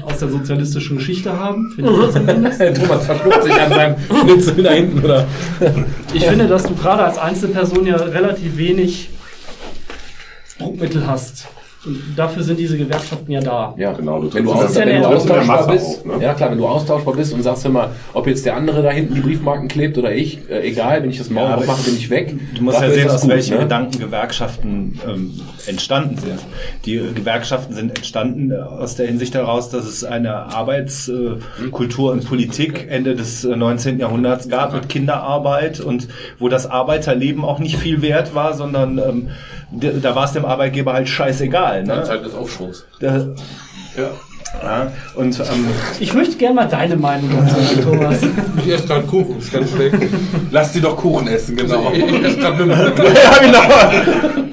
aus 0.05 0.19
der 0.19 0.29
sozialistischen 0.29 0.99
Geschichte 0.99 1.39
haben. 1.39 1.71
Finde 1.75 1.91
ich 1.93 2.11
zumindest. 2.13 2.61
Thomas 2.81 3.07
verschluckt 3.07 3.43
sich 3.45 3.53
an 3.55 3.71
seinem 3.71 3.97
Schnitzel 4.25 4.63
da 4.63 4.71
hinten, 4.73 5.05
oder? 5.05 5.27
Ich 6.15 6.25
finde, 6.25 6.47
dass 6.49 6.65
du 6.65 6.75
gerade 6.75 7.05
als 7.05 7.19
Einzelperson 7.19 7.87
ja 7.87 7.97
relativ 7.97 8.57
wenig 8.57 9.09
Druckmittel 10.59 11.07
hast. 11.07 11.49
Und 11.87 11.99
dafür 12.15 12.43
sind 12.43 12.59
diese 12.59 12.77
Gewerkschaften 12.77 13.33
ja 13.33 13.41
da. 13.41 13.75
Ja, 13.79 13.93
Genau, 13.93 14.21
du 14.21 14.33
Wenn 14.35 14.45
du, 14.45 14.53
aus, 14.53 14.75
ja 14.75 14.85
wenn 14.85 15.01
du 15.01 15.09
austauschbar 15.09 15.67
bist, 15.69 15.87
auf, 15.87 16.05
ne? 16.05 16.23
ja 16.23 16.35
klar, 16.35 16.51
wenn 16.51 16.59
du 16.59 16.67
austauschbar 16.67 17.15
bist 17.15 17.33
und 17.33 17.43
sagst 17.43 17.65
immer, 17.65 17.91
ob 18.13 18.27
jetzt 18.27 18.45
der 18.45 18.57
andere 18.57 18.83
da 18.83 18.91
hinten 18.91 19.15
die 19.15 19.21
Briefmarken 19.21 19.67
klebt 19.67 19.97
oder 19.97 20.13
ich, 20.15 20.41
äh, 20.51 20.61
egal, 20.69 21.03
wenn 21.03 21.09
ich 21.09 21.17
das 21.17 21.31
Maul 21.31 21.49
Ja, 21.49 21.55
aufmache, 21.57 21.85
bin 21.85 21.97
ich 21.97 22.11
weg. 22.11 22.35
Du 22.55 22.63
musst 22.63 22.77
Dafür 22.77 22.89
ja 22.91 22.95
sehen, 23.03 23.11
aus 23.11 23.23
gut, 23.23 23.31
welchen 23.31 23.57
ne? 23.57 23.63
Gedanken 23.63 23.99
Gewerkschaften 23.99 25.01
ähm, 25.09 25.41
entstanden 25.67 26.19
sind. 26.19 26.41
Die 26.85 26.97
äh, 26.97 27.13
Gewerkschaften 27.13 27.75
sind 27.75 27.97
entstanden 27.97 28.51
äh, 28.51 28.57
aus 28.57 28.97
der 28.97 29.07
Hinsicht 29.07 29.35
heraus, 29.35 29.71
dass 29.71 29.87
es 29.87 30.05
eine 30.05 30.35
Arbeitskultur 30.55 32.13
und 32.13 32.27
Politik 32.27 32.89
Ende 32.91 33.15
des 33.15 33.45
äh, 33.45 33.57
19. 33.57 33.99
Jahrhunderts 33.99 34.51
gab 34.51 34.75
mit 34.75 34.91
Kinderarbeit 34.91 35.81
und 35.81 36.09
wo 36.39 36.49
das 36.51 36.67
Arbeiterleben 36.67 37.43
auch 37.43 37.59
nicht 37.59 37.77
viel 37.79 38.03
wert 38.03 38.35
war, 38.35 38.53
sondern 38.53 38.99
ähm, 38.99 39.29
d- 39.71 40.01
da 40.01 40.15
war 40.15 40.25
es 40.25 40.33
dem 40.33 40.45
Arbeitgeber 40.45 40.93
halt 40.93 41.09
scheißegal. 41.09 41.85
Ne? 41.85 42.03
Zeit 42.05 42.25
des 42.25 42.35
Aufschwungs. 42.35 42.85
Da, 43.01 43.27
ja. 43.97 44.11
Und 45.15 45.39
ähm, 45.39 45.45
Ich 46.01 46.13
möchte 46.13 46.37
gerne 46.37 46.57
mal 46.57 46.67
deine 46.67 46.97
Meinung 46.97 47.31
dazu, 47.31 47.55
hören, 47.55 47.99
Thomas. 48.01 48.19
Ich 48.59 48.69
esse 48.73 48.85
gerade 48.89 49.07
Kuchen, 49.07 49.39
ist 49.39 49.53
ganz 49.53 49.71
schlecht. 49.71 49.95
Lass 50.51 50.73
sie 50.73 50.81
doch 50.81 50.97
Kuchen 50.97 51.29
essen, 51.29 51.57
genau. 51.57 51.93
Ich, 51.93 52.03
ich 52.05 52.25
esse 52.25 52.37
gerade 52.37 52.63
eine, 52.65 52.73
ja, 52.75 53.39
genau. 53.41 53.63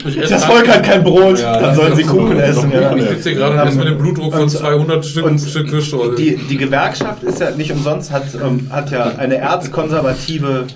ich 0.07 0.18
esse 0.20 0.34
Das 0.34 0.45
Volk 0.45 0.68
hat 0.68 0.84
kein 0.84 1.03
Brot, 1.03 1.39
Ja, 1.39 1.59
dann 1.59 1.76
sollen 1.76 1.95
sie 1.95 2.03
Kuchen 2.03 2.39
essen. 2.39 2.72
Ja. 2.72 2.95
Ich 2.95 3.09
sitze 3.09 3.30
hier 3.30 3.39
gerade 3.39 3.59
und 3.59 3.68
esse 3.70 3.78
mit 3.80 3.88
dem 3.88 3.97
Blutdruck 3.97 4.36
von 4.36 4.47
200 4.47 5.03
Stück, 5.03 5.26
Und 5.26 5.39
Stück 5.39 5.68
Kirschtorte. 5.68 6.15
die, 6.15 6.36
die 6.38 6.57
Gewerkschaft 6.57 7.24
ist 7.24 7.39
ja 7.41 7.49
nicht 7.51 7.72
umsonst, 7.72 8.11
hat, 8.11 8.26
ähm, 8.36 8.68
hat 8.70 8.91
ja 8.91 9.13
eine 9.18 9.38
erzkonservative 9.38 10.68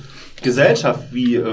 Gesellschaft, 0.42 1.00
wie 1.12 1.36
äh, 1.36 1.44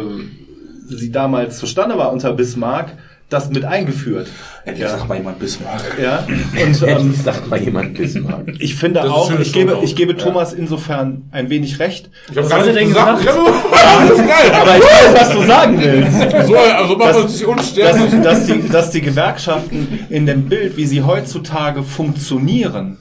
sie 0.88 1.10
damals 1.12 1.58
zustande 1.58 1.96
war 1.98 2.12
unter 2.12 2.32
Bismarck, 2.32 2.92
das 3.30 3.50
mit 3.50 3.64
eingeführt. 3.66 4.26
Endlich 4.64 4.84
Ja. 4.88 4.96
sagt 4.96 5.06
mal 5.08 5.18
jemand 5.18 5.38
Bismarck. 5.38 5.82
Ja. 6.02 6.20
Und 6.64 6.82
ähm, 6.82 6.88
Endlich 6.88 7.22
sagt 7.22 7.46
mal 7.48 7.60
jemand 7.60 7.94
Bismarck. 7.98 8.44
ich 8.58 8.74
finde 8.74 9.00
Das 9.00 9.10
auch, 9.10 9.30
ich 9.38 9.52
gebe, 9.52 9.78
ich 9.82 9.94
gebe 9.96 10.16
Thomas 10.16 10.54
insofern 10.54 11.24
ein 11.30 11.50
wenig 11.50 11.78
recht. 11.78 12.08
ich 12.30 12.36
habe 12.38 12.48
er 12.50 12.62
nicht 12.64 12.76
denn 12.76 12.88
gesagt. 12.88 13.18
gesagt? 13.20 13.38
Ja, 13.70 14.06
das 14.08 14.18
ist 14.18 14.26
geil. 14.26 14.52
Aber 14.54 14.76
ich 14.78 14.82
weiß, 14.82 15.14
was 15.14 15.32
du 15.32 15.42
sagen 15.46 15.78
willst. 15.80 16.46
So, 16.46 16.56
also 16.56 16.96
machen 16.96 17.14
wir 17.16 17.24
nicht 17.24 17.44
unsterblich. 17.44 18.10
dass, 18.10 18.22
dass, 18.22 18.46
die, 18.46 18.68
dass 18.68 18.90
die 18.92 19.00
Gewerkschaften 19.02 20.06
in 20.08 20.24
dem 20.24 20.48
Bild, 20.48 20.76
wie 20.78 20.86
sie 20.86 21.02
heutzutage 21.02 21.82
funktionieren, 21.82 22.96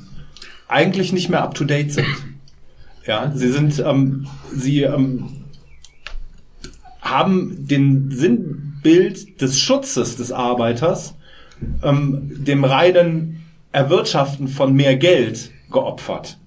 eigentlich 0.67 1.13
nicht 1.13 1.29
mehr 1.29 1.41
up 1.41 1.55
to 1.55 1.63
date 1.63 1.93
sind. 1.93 2.07
Ja, 3.05 3.31
sie 3.33 3.49
sind, 3.49 3.79
ähm, 3.79 4.27
sie 4.53 4.81
ähm, 4.83 5.29
haben 7.09 7.67
den 7.67 8.11
Sinnbild 8.11 9.41
des 9.41 9.59
Schutzes 9.59 10.17
des 10.17 10.31
Arbeiters 10.31 11.15
ähm, 11.83 12.31
dem 12.43 12.63
reinen 12.63 13.43
Erwirtschaften 13.71 14.47
von 14.47 14.73
mehr 14.73 14.95
Geld 14.95 15.51
geopfert. 15.71 16.37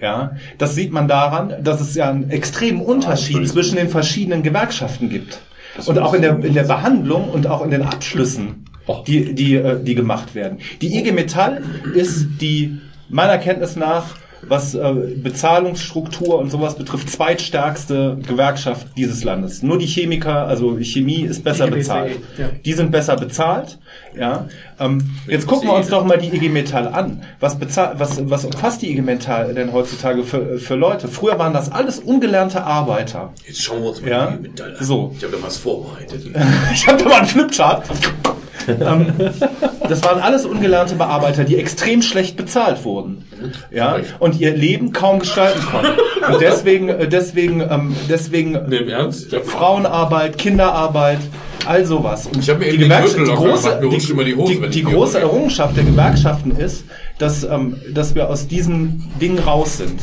Ja, 0.00 0.32
das 0.58 0.74
sieht 0.74 0.92
man 0.92 1.08
daran, 1.08 1.54
dass 1.62 1.80
es 1.80 1.94
ja 1.94 2.10
einen 2.10 2.30
extremen 2.30 2.82
Unterschied 2.82 3.48
zwischen 3.48 3.76
den 3.76 3.88
verschiedenen 3.88 4.42
Gewerkschaften 4.42 5.08
gibt. 5.08 5.40
Und 5.86 5.98
auch 5.98 6.14
in 6.14 6.22
der, 6.22 6.38
in 6.44 6.54
der 6.54 6.64
Behandlung 6.64 7.30
und 7.30 7.46
auch 7.46 7.62
in 7.64 7.70
den 7.70 7.82
Abschlüssen, 7.82 8.66
die, 9.06 9.34
die, 9.34 9.56
äh, 9.56 9.82
die 9.82 9.94
gemacht 9.94 10.34
werden. 10.34 10.58
Die 10.80 10.98
IG 10.98 11.12
Metall 11.12 11.62
ist 11.94 12.26
die, 12.40 12.78
meiner 13.08 13.38
Kenntnis 13.38 13.76
nach, 13.76 14.16
was 14.48 14.74
äh, 14.74 14.92
Bezahlungsstruktur 15.16 16.38
und 16.38 16.50
sowas 16.50 16.76
betrifft, 16.76 17.10
zweitstärkste 17.10 18.18
Gewerkschaft 18.26 18.86
dieses 18.96 19.24
Landes. 19.24 19.62
Nur 19.62 19.78
die 19.78 19.86
Chemiker, 19.86 20.46
also 20.46 20.76
Chemie 20.80 21.22
ist 21.22 21.42
besser 21.44 21.66
Die 21.66 21.70
bezahlt. 21.72 22.12
BCE, 22.32 22.42
ja. 22.42 22.48
Die 22.64 22.72
sind 22.72 22.90
besser 22.92 23.16
bezahlt. 23.16 23.78
Ja. 24.18 24.48
Ähm, 24.78 25.10
jetzt 25.26 25.46
gucken 25.46 25.68
wir 25.68 25.74
uns 25.74 25.88
doch 25.88 26.04
mal 26.04 26.18
die 26.18 26.34
IG 26.34 26.48
Metall 26.48 26.88
an. 26.88 27.22
Was, 27.40 27.58
bezahlt, 27.58 27.98
was, 27.98 28.28
was 28.30 28.44
umfasst 28.44 28.82
die 28.82 28.90
IG 28.92 29.02
Metall 29.02 29.54
denn 29.54 29.72
heutzutage 29.72 30.22
für, 30.22 30.58
für 30.58 30.74
Leute? 30.74 31.08
Früher 31.08 31.38
waren 31.38 31.52
das 31.52 31.70
alles 31.72 31.98
ungelernte 31.98 32.62
Arbeiter. 32.62 33.32
Jetzt 33.46 33.62
schauen 33.62 33.82
wir 33.82 33.90
uns 33.90 34.00
mal 34.02 34.10
Ja. 34.10 34.26
die 34.30 34.42
Medaille 34.48 34.78
an. 34.78 34.84
So. 34.84 35.12
Ich 35.16 35.24
habe 35.24 35.36
da 35.36 35.42
was 35.42 35.56
vorbereitet. 35.58 36.22
Ich 36.72 36.86
habe 36.86 37.02
da 37.02 37.08
mal 37.08 37.18
einen 37.18 37.26
Flipchart. 37.26 37.84
ähm, 38.80 39.12
das 39.88 40.02
waren 40.04 40.20
alles 40.20 40.44
ungelernte 40.44 40.94
Bearbeiter, 40.96 41.44
die 41.44 41.56
extrem 41.56 42.02
schlecht 42.02 42.36
bezahlt 42.36 42.84
wurden. 42.84 43.24
Ja, 43.70 43.98
und 44.18 44.40
ihr 44.40 44.56
Leben 44.56 44.92
kaum 44.92 45.18
gestalten 45.20 45.60
konnten. 45.70 45.92
Und 46.32 46.40
deswegen, 46.40 46.88
äh, 46.88 47.08
deswegen, 47.08 47.60
ähm, 47.60 47.94
deswegen 48.08 48.58
Nee, 48.68 48.78
im 48.78 48.88
Ernst? 48.88 49.34
Frauenarbeit, 49.44 50.38
Kinderarbeit, 50.38 51.18
all 51.66 51.84
sowas. 51.84 52.26
Und 52.26 52.38
Ich 52.38 52.50
hab 52.50 52.58
mir 52.58 52.70
die, 52.70 52.78
Gewerkschaft, 52.78 53.18
die 53.18 53.24
große, 53.24 53.80
die, 53.82 54.10
immer 54.10 54.24
die 54.24 54.34
Hose, 54.36 54.60
die, 54.60 54.68
die 54.70 54.82
große. 54.82 55.20
Errungenschaft 55.20 55.76
der 55.76 55.84
Gewerkschaften 55.84 56.52
ist, 56.52 56.84
dass, 57.18 57.44
ähm, 57.44 57.76
dass 57.92 58.14
wir 58.14 58.28
aus 58.28 58.48
diesem 58.48 59.04
Ding 59.20 59.38
raus 59.38 59.78
sind. 59.78 60.00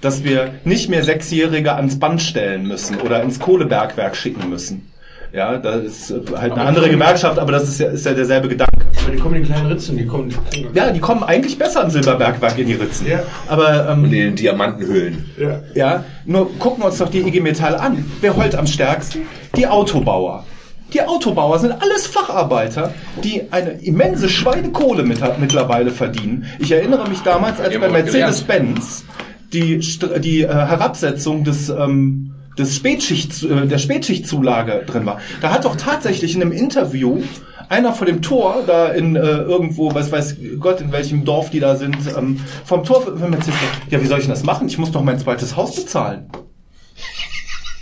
Dass 0.00 0.24
wir 0.24 0.50
nicht 0.64 0.88
mehr 0.88 1.02
Sechsjährige 1.02 1.74
ans 1.74 1.98
Band 1.98 2.22
stellen 2.22 2.66
müssen 2.68 3.00
oder 3.00 3.22
ins 3.22 3.40
Kohlebergwerk 3.40 4.14
schicken 4.16 4.48
müssen. 4.50 4.90
Ja, 5.32 5.58
das 5.58 5.82
ist 5.84 6.10
äh, 6.10 6.20
halt 6.36 6.52
eine 6.52 6.62
andere 6.62 6.88
Gewerkschaft, 6.88 7.38
aber 7.38 7.52
das 7.52 7.64
ist 7.68 7.80
ja, 7.80 7.88
ist 7.88 8.06
ja 8.06 8.12
derselbe 8.12 8.48
Gedanke. 8.48 8.72
Aber 9.02 9.14
die 9.14 9.18
kommen 9.18 9.36
in 9.36 9.42
die 9.42 9.48
kleinen 9.48 9.66
Ritzen, 9.66 9.96
die 9.96 10.06
kommen. 10.06 10.34
Ja, 10.74 10.90
die 10.90 11.00
kommen 11.00 11.22
eigentlich 11.22 11.58
besser 11.58 11.84
an 11.84 11.90
Silberbergwerk 11.90 12.58
in 12.58 12.66
die 12.66 12.74
Ritzen. 12.74 13.06
Ja. 13.06 13.20
Aber 13.46 13.88
ähm, 13.88 14.04
Und 14.04 14.12
in 14.12 14.20
den 14.20 14.36
Diamantenhöhlen. 14.36 15.30
Ja. 15.38 15.60
ja, 15.74 16.04
nur 16.24 16.50
gucken 16.58 16.82
wir 16.82 16.86
uns 16.86 16.98
doch 16.98 17.08
die 17.08 17.20
IG 17.20 17.40
Metall 17.40 17.76
an. 17.76 18.04
Wer 18.20 18.36
heult 18.36 18.54
am 18.54 18.66
stärksten? 18.66 19.22
Die 19.54 19.66
Autobauer. 19.66 20.44
Die 20.92 21.02
Autobauer 21.02 21.58
sind 21.58 21.72
alles 21.72 22.06
Facharbeiter, 22.06 22.94
die 23.22 23.42
eine 23.50 23.72
immense 23.82 24.28
Schweinekohle 24.28 25.02
mit, 25.02 25.20
mittlerweile 25.40 25.90
verdienen. 25.90 26.46
Ich 26.60 26.70
erinnere 26.70 27.08
mich 27.08 27.20
damals, 27.22 27.58
als 27.58 27.70
Die 27.70 27.78
bei 27.78 27.86
aber. 27.86 27.98
Mercedes-Benz 27.98 29.04
die, 29.52 29.78
die 30.20 30.42
äh, 30.42 30.48
Herabsetzung 30.48 31.44
des, 31.44 31.68
ähm, 31.68 32.32
des 32.58 32.74
Spätschicht, 32.74 33.42
äh, 33.42 33.66
der 33.66 33.78
Spätschichtzulage 33.78 34.84
drin 34.86 35.06
war. 35.06 35.20
Da 35.40 35.50
hat 35.50 35.64
doch 35.64 35.76
tatsächlich 35.76 36.34
in 36.34 36.42
einem 36.42 36.52
Interview 36.52 37.22
einer 37.68 37.92
vor 37.92 38.06
dem 38.06 38.22
Tor, 38.22 38.62
da 38.66 38.88
in 38.88 39.16
äh, 39.16 39.20
irgendwo, 39.20 39.92
was 39.94 40.12
weiß 40.12 40.36
Gott, 40.60 40.80
in 40.80 40.92
welchem 40.92 41.24
Dorf 41.24 41.50
die 41.50 41.60
da 41.60 41.76
sind, 41.76 41.96
ähm, 42.16 42.40
vom 42.64 42.84
Tor 42.84 43.02
von 43.02 43.30
Mercedes, 43.30 43.58
ja, 43.90 44.00
wie 44.00 44.06
soll 44.06 44.18
ich 44.18 44.26
denn 44.26 44.34
das 44.34 44.44
machen? 44.44 44.68
Ich 44.68 44.78
muss 44.78 44.92
doch 44.92 45.02
mein 45.02 45.18
zweites 45.18 45.56
Haus 45.56 45.74
bezahlen. 45.74 46.30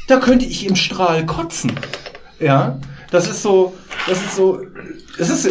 Da 0.08 0.18
könnte 0.18 0.44
ich 0.44 0.66
im 0.66 0.76
Strahl 0.76 1.24
kotzen. 1.26 1.72
Ja, 2.40 2.78
das 3.10 3.28
ist 3.28 3.42
so, 3.42 3.74
das 4.06 4.18
ist 4.18 4.36
so, 4.36 4.60
es 5.18 5.30
ist 5.30 5.48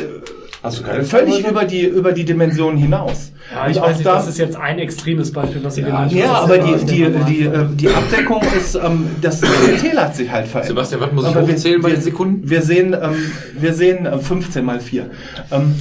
Hast 0.64 0.80
du 0.80 0.84
keine 0.84 1.04
völlig 1.04 1.46
über 1.46 1.66
die, 1.66 1.82
über 1.86 2.14
die 2.14 2.24
Dimension 2.24 2.78
hinaus. 2.78 3.34
Ja, 3.54 3.68
ich 3.68 3.80
weiß 3.82 3.98
nicht, 3.98 4.06
da- 4.08 4.16
das 4.16 4.30
ist 4.30 4.38
jetzt 4.40 4.56
ein 4.56 4.80
extremes 4.80 5.32
Beispiel, 5.34 5.62
was 5.64 5.76
Sie 5.76 5.82
genannt 5.84 6.10
haben. 6.12 6.18
ja, 6.18 6.32
Das 6.34 6.42
aber 6.44 6.58
die, 6.58 6.86
die, 6.86 7.10
die, 7.28 7.42
äh, 7.44 7.66
die 7.76 7.90
Abdeckung 7.90 8.42
ist, 8.58 8.76
ähm, 8.76 9.08
das 9.22 9.42
Klientel 9.42 10.00
hat 10.00 10.16
sich 10.16 10.32
halt 10.32 10.48
verändert. 10.48 10.70
Sebastian, 10.70 11.02
was 11.02 11.12
muss 11.12 11.24
ich 11.26 11.36
Aber 11.36 11.46
wir- 11.48 11.54
hochzählen 11.54 11.82
bei 11.82 11.90
den 11.90 12.02
Sekunden? 12.02 12.50
Wir 12.50 12.62
sehen, 12.62 12.94
ähm, 13.00 13.32
wir 13.60 13.74
sehen 13.74 14.06
äh, 14.06 14.18
15 14.18 14.64
mal 14.64 14.80
4. 14.80 15.08
Ähm, 15.52 15.76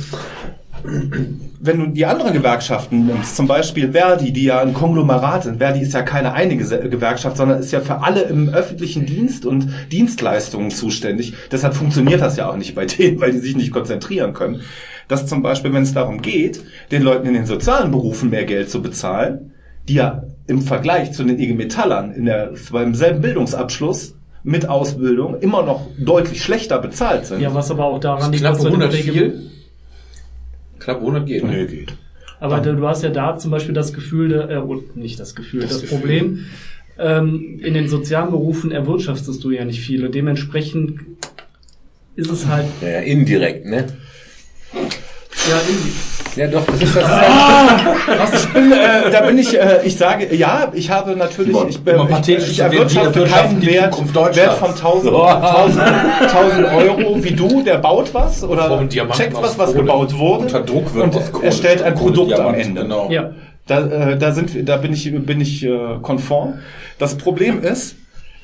wenn 0.84 1.78
du 1.78 1.86
die 1.86 2.06
anderen 2.06 2.32
Gewerkschaften 2.32 3.06
nimmst, 3.06 3.36
zum 3.36 3.46
Beispiel 3.46 3.92
Verdi, 3.92 4.32
die 4.32 4.44
ja 4.44 4.60
ein 4.60 4.74
Konglomerat 4.74 5.44
sind, 5.44 5.58
Verdi 5.58 5.80
ist 5.80 5.94
ja 5.94 6.02
keine 6.02 6.32
eine 6.32 6.54
Gese- 6.54 6.88
Gewerkschaft, 6.88 7.36
sondern 7.36 7.60
ist 7.60 7.70
ja 7.72 7.80
für 7.80 8.02
alle 8.02 8.22
im 8.22 8.48
öffentlichen 8.48 9.06
Dienst 9.06 9.46
und 9.46 9.68
Dienstleistungen 9.92 10.70
zuständig. 10.70 11.34
Deshalb 11.52 11.74
funktioniert 11.74 12.20
das 12.20 12.36
ja 12.36 12.48
auch 12.50 12.56
nicht 12.56 12.74
bei 12.74 12.86
denen, 12.86 13.20
weil 13.20 13.32
die 13.32 13.38
sich 13.38 13.56
nicht 13.56 13.70
konzentrieren 13.70 14.32
können. 14.34 14.62
Dass 15.08 15.26
zum 15.26 15.42
Beispiel, 15.42 15.72
wenn 15.72 15.82
es 15.82 15.94
darum 15.94 16.20
geht, 16.22 16.62
den 16.90 17.02
Leuten 17.02 17.26
in 17.26 17.34
den 17.34 17.46
sozialen 17.46 17.90
Berufen 17.90 18.30
mehr 18.30 18.44
Geld 18.44 18.70
zu 18.70 18.82
bezahlen, 18.82 19.52
die 19.88 19.94
ja 19.94 20.24
im 20.46 20.62
Vergleich 20.62 21.12
zu 21.12 21.22
den 21.24 21.38
IG 21.38 21.54
Metallern 21.54 22.12
in 22.12 22.24
der, 22.24 22.52
beim 22.70 22.94
selben 22.94 23.20
Bildungsabschluss 23.20 24.14
mit 24.44 24.68
Ausbildung 24.68 25.38
immer 25.40 25.62
noch 25.62 25.86
deutlich 25.98 26.42
schlechter 26.42 26.78
bezahlt 26.80 27.26
sind. 27.26 27.40
Ja, 27.40 27.54
was 27.54 27.70
aber 27.70 27.84
auch 27.84 28.00
daran 28.00 28.32
liegt, 28.32 28.44
dass 28.44 28.58
du 28.58 28.64
den 28.64 28.72
100 28.80 28.92
Regel- 28.92 29.12
viel. 29.14 29.51
Knapp 30.84 30.98
100 30.98 31.26
geht. 31.26 31.44
Nee, 31.44 31.62
Ne? 31.62 31.66
geht. 31.66 31.94
Aber 32.40 32.60
du 32.60 32.74
du 32.74 32.86
hast 32.88 33.02
ja 33.04 33.10
da 33.10 33.38
zum 33.38 33.50
Beispiel 33.50 33.74
das 33.74 33.92
Gefühl, 33.92 34.32
äh, 34.50 34.56
und 34.56 34.96
nicht 34.96 35.20
das 35.20 35.34
Gefühl, 35.34 35.60
das, 35.62 35.82
Problem, 35.86 36.46
ähm, 36.98 37.60
in 37.62 37.74
den 37.74 37.88
sozialen 37.88 38.30
Berufen 38.30 38.72
erwirtschaftest 38.72 39.42
du 39.44 39.50
ja 39.50 39.64
nicht 39.64 39.80
viel. 39.80 40.04
Und 40.04 40.14
dementsprechend 40.14 41.00
ist 42.16 42.30
es 42.30 42.46
halt, 42.46 42.66
ja, 42.80 42.98
indirekt, 43.00 43.64
ne? 43.66 43.86
Ja, 45.48 45.56
irgendwie. 45.68 45.92
Ja, 46.34 46.46
doch, 46.46 46.64
das 46.64 46.80
ist 46.80 46.96
das. 46.96 47.04
Was, 47.04 48.44
ich 48.44 48.52
bin, 48.52 48.72
äh, 48.72 49.10
da 49.10 49.20
bin 49.20 49.36
ich, 49.36 49.58
äh, 49.58 49.80
ich 49.84 49.96
sage, 49.96 50.34
ja, 50.34 50.72
ich 50.72 50.90
habe 50.90 51.14
natürlich, 51.14 51.54
ich, 51.68 51.86
äh, 51.86 52.38
ich, 52.38 52.48
ich 52.50 52.58
erwirtschafte 52.58 53.24
keinen 53.24 53.60
Wert. 53.66 54.14
Wert 54.14 54.54
von 54.54 54.70
1000, 54.70 55.14
1000, 55.14 55.80
1000 56.22 56.66
Euro 56.72 57.22
wie 57.22 57.32
du, 57.32 57.62
der 57.62 57.78
baut 57.78 58.14
was 58.14 58.42
oder 58.44 58.86
checkt 58.88 59.34
was, 59.34 59.58
was 59.58 59.72
Kohle. 59.72 59.80
gebaut 59.80 60.18
wurde 60.18 60.44
Unter 60.44 60.60
Druck 60.62 60.94
wird 60.94 61.14
und 61.14 61.44
erstellt 61.44 61.82
ein 61.82 61.94
Kohle, 61.94 62.12
Produkt 62.14 62.32
am 62.32 62.54
Diamant, 62.54 62.64
Ende. 62.64 62.82
Genau. 62.82 63.10
Ja. 63.10 63.30
Da, 63.66 63.86
äh, 63.86 64.18
da 64.18 64.32
sind 64.32 64.54
wir, 64.54 64.64
da 64.64 64.78
bin 64.78 64.92
ich, 64.92 65.12
bin 65.12 65.40
ich 65.40 65.64
äh, 65.64 65.98
konform. 66.00 66.60
Das 66.98 67.16
Problem 67.16 67.62
ist, 67.62 67.96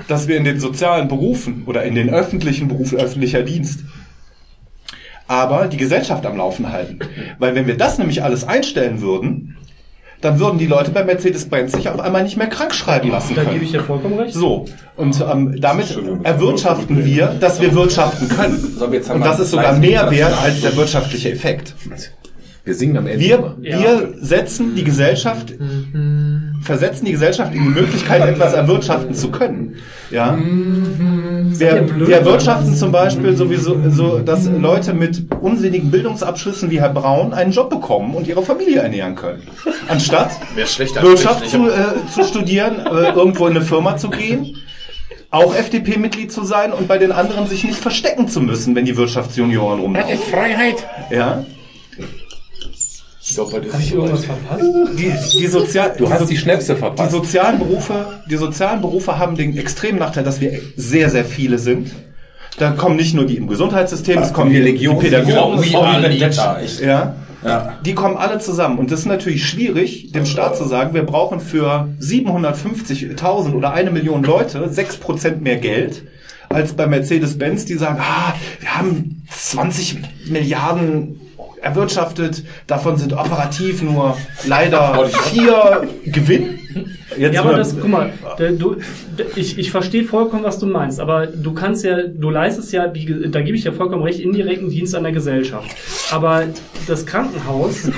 dass 0.09 0.29
wir 0.29 0.37
in 0.37 0.45
den 0.45 0.61
sozialen 0.61 1.09
Berufen 1.09 1.65
oder 1.67 1.83
in 1.85 1.95
den 1.95 2.11
öffentlichen 2.11 2.69
Berufen, 2.69 2.99
öffentlicher 2.99 3.43
Dienst, 3.43 3.81
aber 5.29 5.67
die 5.69 5.77
Gesellschaft 5.77 6.27
am 6.27 6.37
Laufen 6.37 6.73
halten. 6.73 6.99
Weil 7.39 7.55
wenn 7.55 7.67
wir 7.67 7.77
das 7.77 7.99
nämlich 7.99 8.25
alles 8.25 8.49
einstellen 8.49 9.01
würden, 9.01 9.57
dann 10.21 10.41
würden 10.41 10.59
die 10.59 10.67
Leute 10.67 10.91
bei 10.91 11.05
Mercedes-Benz 11.05 11.73
sich 11.73 11.89
auf 11.89 12.01
einmal 12.01 12.25
nicht 12.25 12.37
mehr 12.37 12.49
krank 12.49 12.75
schreiben 12.75 13.11
lassen 13.11 13.37
Da 13.37 13.43
gebe 13.43 13.53
können. 13.53 13.65
ich 13.65 13.71
dir 13.71 13.83
vollkommen 13.83 14.19
recht. 14.19 14.35
So, 14.35 14.65
und 14.97 15.21
ähm, 15.21 15.61
damit 15.61 15.97
erwirtschaften 16.25 17.05
wir, 17.05 17.37
dass 17.39 17.61
wir 17.61 17.73
wirtschaften 17.75 18.29
können. 18.29 18.57
Und 18.81 19.21
das 19.25 19.39
ist 19.39 19.53
sogar 19.53 19.75
mehr 19.79 20.11
wert 20.11 20.35
als 20.43 20.61
der 20.61 20.75
wirtschaftliche 20.75 21.31
Effekt. 21.31 21.77
Wir 22.65 22.75
singen 22.75 22.97
am 22.99 23.07
Ende. 23.07 23.21
Wir. 23.25 23.57
Ja. 23.63 23.81
wir 23.81 24.15
setzen 24.21 24.75
die 24.75 24.85
Gesellschaft, 24.85 25.55
versetzen 26.63 27.05
die 27.07 27.13
Gesellschaft 27.13 27.55
in 27.55 27.63
die 27.63 27.69
Möglichkeit, 27.71 28.23
etwas 28.29 28.55
erwirtschaften 28.55 29.15
zu 29.15 29.31
können. 29.31 29.77
Ja. 30.11 30.37
Wir, 31.59 31.83
blöd, 31.83 32.09
wir 32.09 32.17
erwirtschaften 32.17 32.75
zum 32.75 32.93
Beispiel 32.93 33.37
sowieso, 33.37 33.77
so, 33.91 34.19
dass 34.19 34.47
Leute 34.47 34.95
mit 34.95 35.27
unsinnigen 35.41 35.91
Bildungsabschlüssen 35.91 36.71
wie 36.71 36.81
Herr 36.81 36.91
Braun 36.91 37.33
einen 37.33 37.53
Job 37.53 37.71
bekommen 37.71 38.15
und 38.15 38.27
ihre 38.27 38.43
Familie 38.43 38.81
ernähren 38.81 39.15
können. 39.15 39.43
Anstatt 39.89 40.31
Wirtschaft 40.55 41.49
zu, 41.49 41.69
äh, 41.69 42.07
zu 42.13 42.25
studieren, 42.25 42.79
äh, 42.87 43.11
irgendwo 43.11 43.47
in 43.47 43.57
eine 43.57 43.65
Firma 43.65 43.97
zu 43.97 44.11
gehen, 44.11 44.57
auch 45.31 45.55
FDP-Mitglied 45.55 46.33
zu 46.33 46.45
sein 46.45 46.73
und 46.73 46.89
bei 46.89 46.99
den 46.99 47.13
anderen 47.13 47.47
sich 47.47 47.65
nicht 47.65 47.79
verstecken 47.79 48.29
zu 48.29 48.41
müssen, 48.41 48.75
wenn 48.75 48.85
die 48.85 48.97
Wirtschaftsjunioren 48.97 49.81
rumlaufen. 49.81 50.19
Freiheit. 50.19 50.87
Ja. 51.11 51.45
Ich 53.29 53.35
glaube, 53.35 53.61
ich 53.67 53.75
ist 53.75 53.93
irgendwas 53.93 54.25
verpasst? 54.25 54.63
Die, 54.97 55.13
die 55.39 55.47
Sozial 55.47 55.95
Du 55.99 56.09
hast 56.09 56.31
die 56.31 56.37
Schnäpse 56.37 56.73
Die 56.75 56.79
verpasst. 56.81 57.13
sozialen 57.13 57.59
Berufe, 57.59 58.07
die 58.31 58.37
sozialen 58.37 58.81
Berufe 58.81 59.19
haben 59.19 59.37
den 59.37 59.57
extremen 59.57 59.99
Nachteil, 59.99 60.25
dass 60.25 60.41
wir 60.41 60.61
sehr, 60.77 61.11
sehr 61.11 61.27
viele 61.27 61.59
sind. 61.59 61.91
Da 62.59 62.71
kommen 62.71 62.97
nicht 62.97 63.15
nur 63.15 63.27
die 63.27 63.37
im 63.37 63.47
Gesundheitssystem, 63.47 64.19
es 64.19 64.33
kommen 64.33 64.51
die, 64.51 64.77
die 64.77 64.89
Pädagogen, 64.89 65.63
Vendetta. 65.63 66.61
Ich, 66.65 66.81
ja, 66.81 67.15
ja. 67.45 67.79
die 67.85 67.95
kommen 67.95 68.17
alle 68.17 68.39
zusammen. 68.39 68.79
Und 68.79 68.91
das 68.91 69.01
ist 69.01 69.07
natürlich 69.07 69.47
schwierig, 69.47 70.11
dem 70.13 70.25
Staat 70.25 70.57
zu 70.57 70.65
sagen, 70.65 70.95
wir 70.95 71.05
brauchen 71.05 71.41
für 71.41 71.87
750.000 72.01 73.53
oder 73.53 73.73
eine 73.73 73.91
Million 73.91 74.25
Leute 74.25 74.67
6% 74.67 75.37
mehr 75.41 75.57
Geld 75.57 76.03
als 76.49 76.73
bei 76.73 76.87
Mercedes-Benz, 76.87 77.67
die 77.67 77.75
sagen, 77.75 77.99
ah, 78.01 78.35
wir 78.59 78.75
haben 78.75 79.23
20 79.31 79.99
Milliarden 80.31 81.21
erwirtschaftet, 81.61 82.45
davon 82.67 82.97
sind 82.97 83.13
operativ 83.13 83.83
nur 83.83 84.17
leider 84.47 85.07
vier 85.09 85.89
Gewinn. 86.05 86.59
Jetzt 87.17 87.35
Ja, 87.35 87.43
aber 87.43 87.55
das, 87.55 87.75
guck 87.79 87.89
mal, 87.89 88.13
du, 88.59 88.77
ich, 89.35 89.59
ich 89.59 89.71
verstehe 89.71 90.05
vollkommen, 90.05 90.45
was 90.45 90.59
du 90.59 90.67
meinst, 90.67 91.01
aber 91.01 91.27
du 91.27 91.53
kannst 91.53 91.85
ja, 91.85 92.03
du 92.03 92.31
leistest 92.31 92.73
ja, 92.73 92.87
die, 92.87 93.31
da 93.31 93.41
gebe 93.41 93.57
ich 93.57 93.63
dir 93.63 93.73
vollkommen 93.73 94.03
recht, 94.03 94.21
indirekten 94.21 94.71
Dienst 94.71 94.95
an 94.95 95.03
der 95.03 95.13
Gesellschaft. 95.13 95.75
Aber 96.13 96.45
das 96.87 97.07
Krankenhaus, 97.07 97.91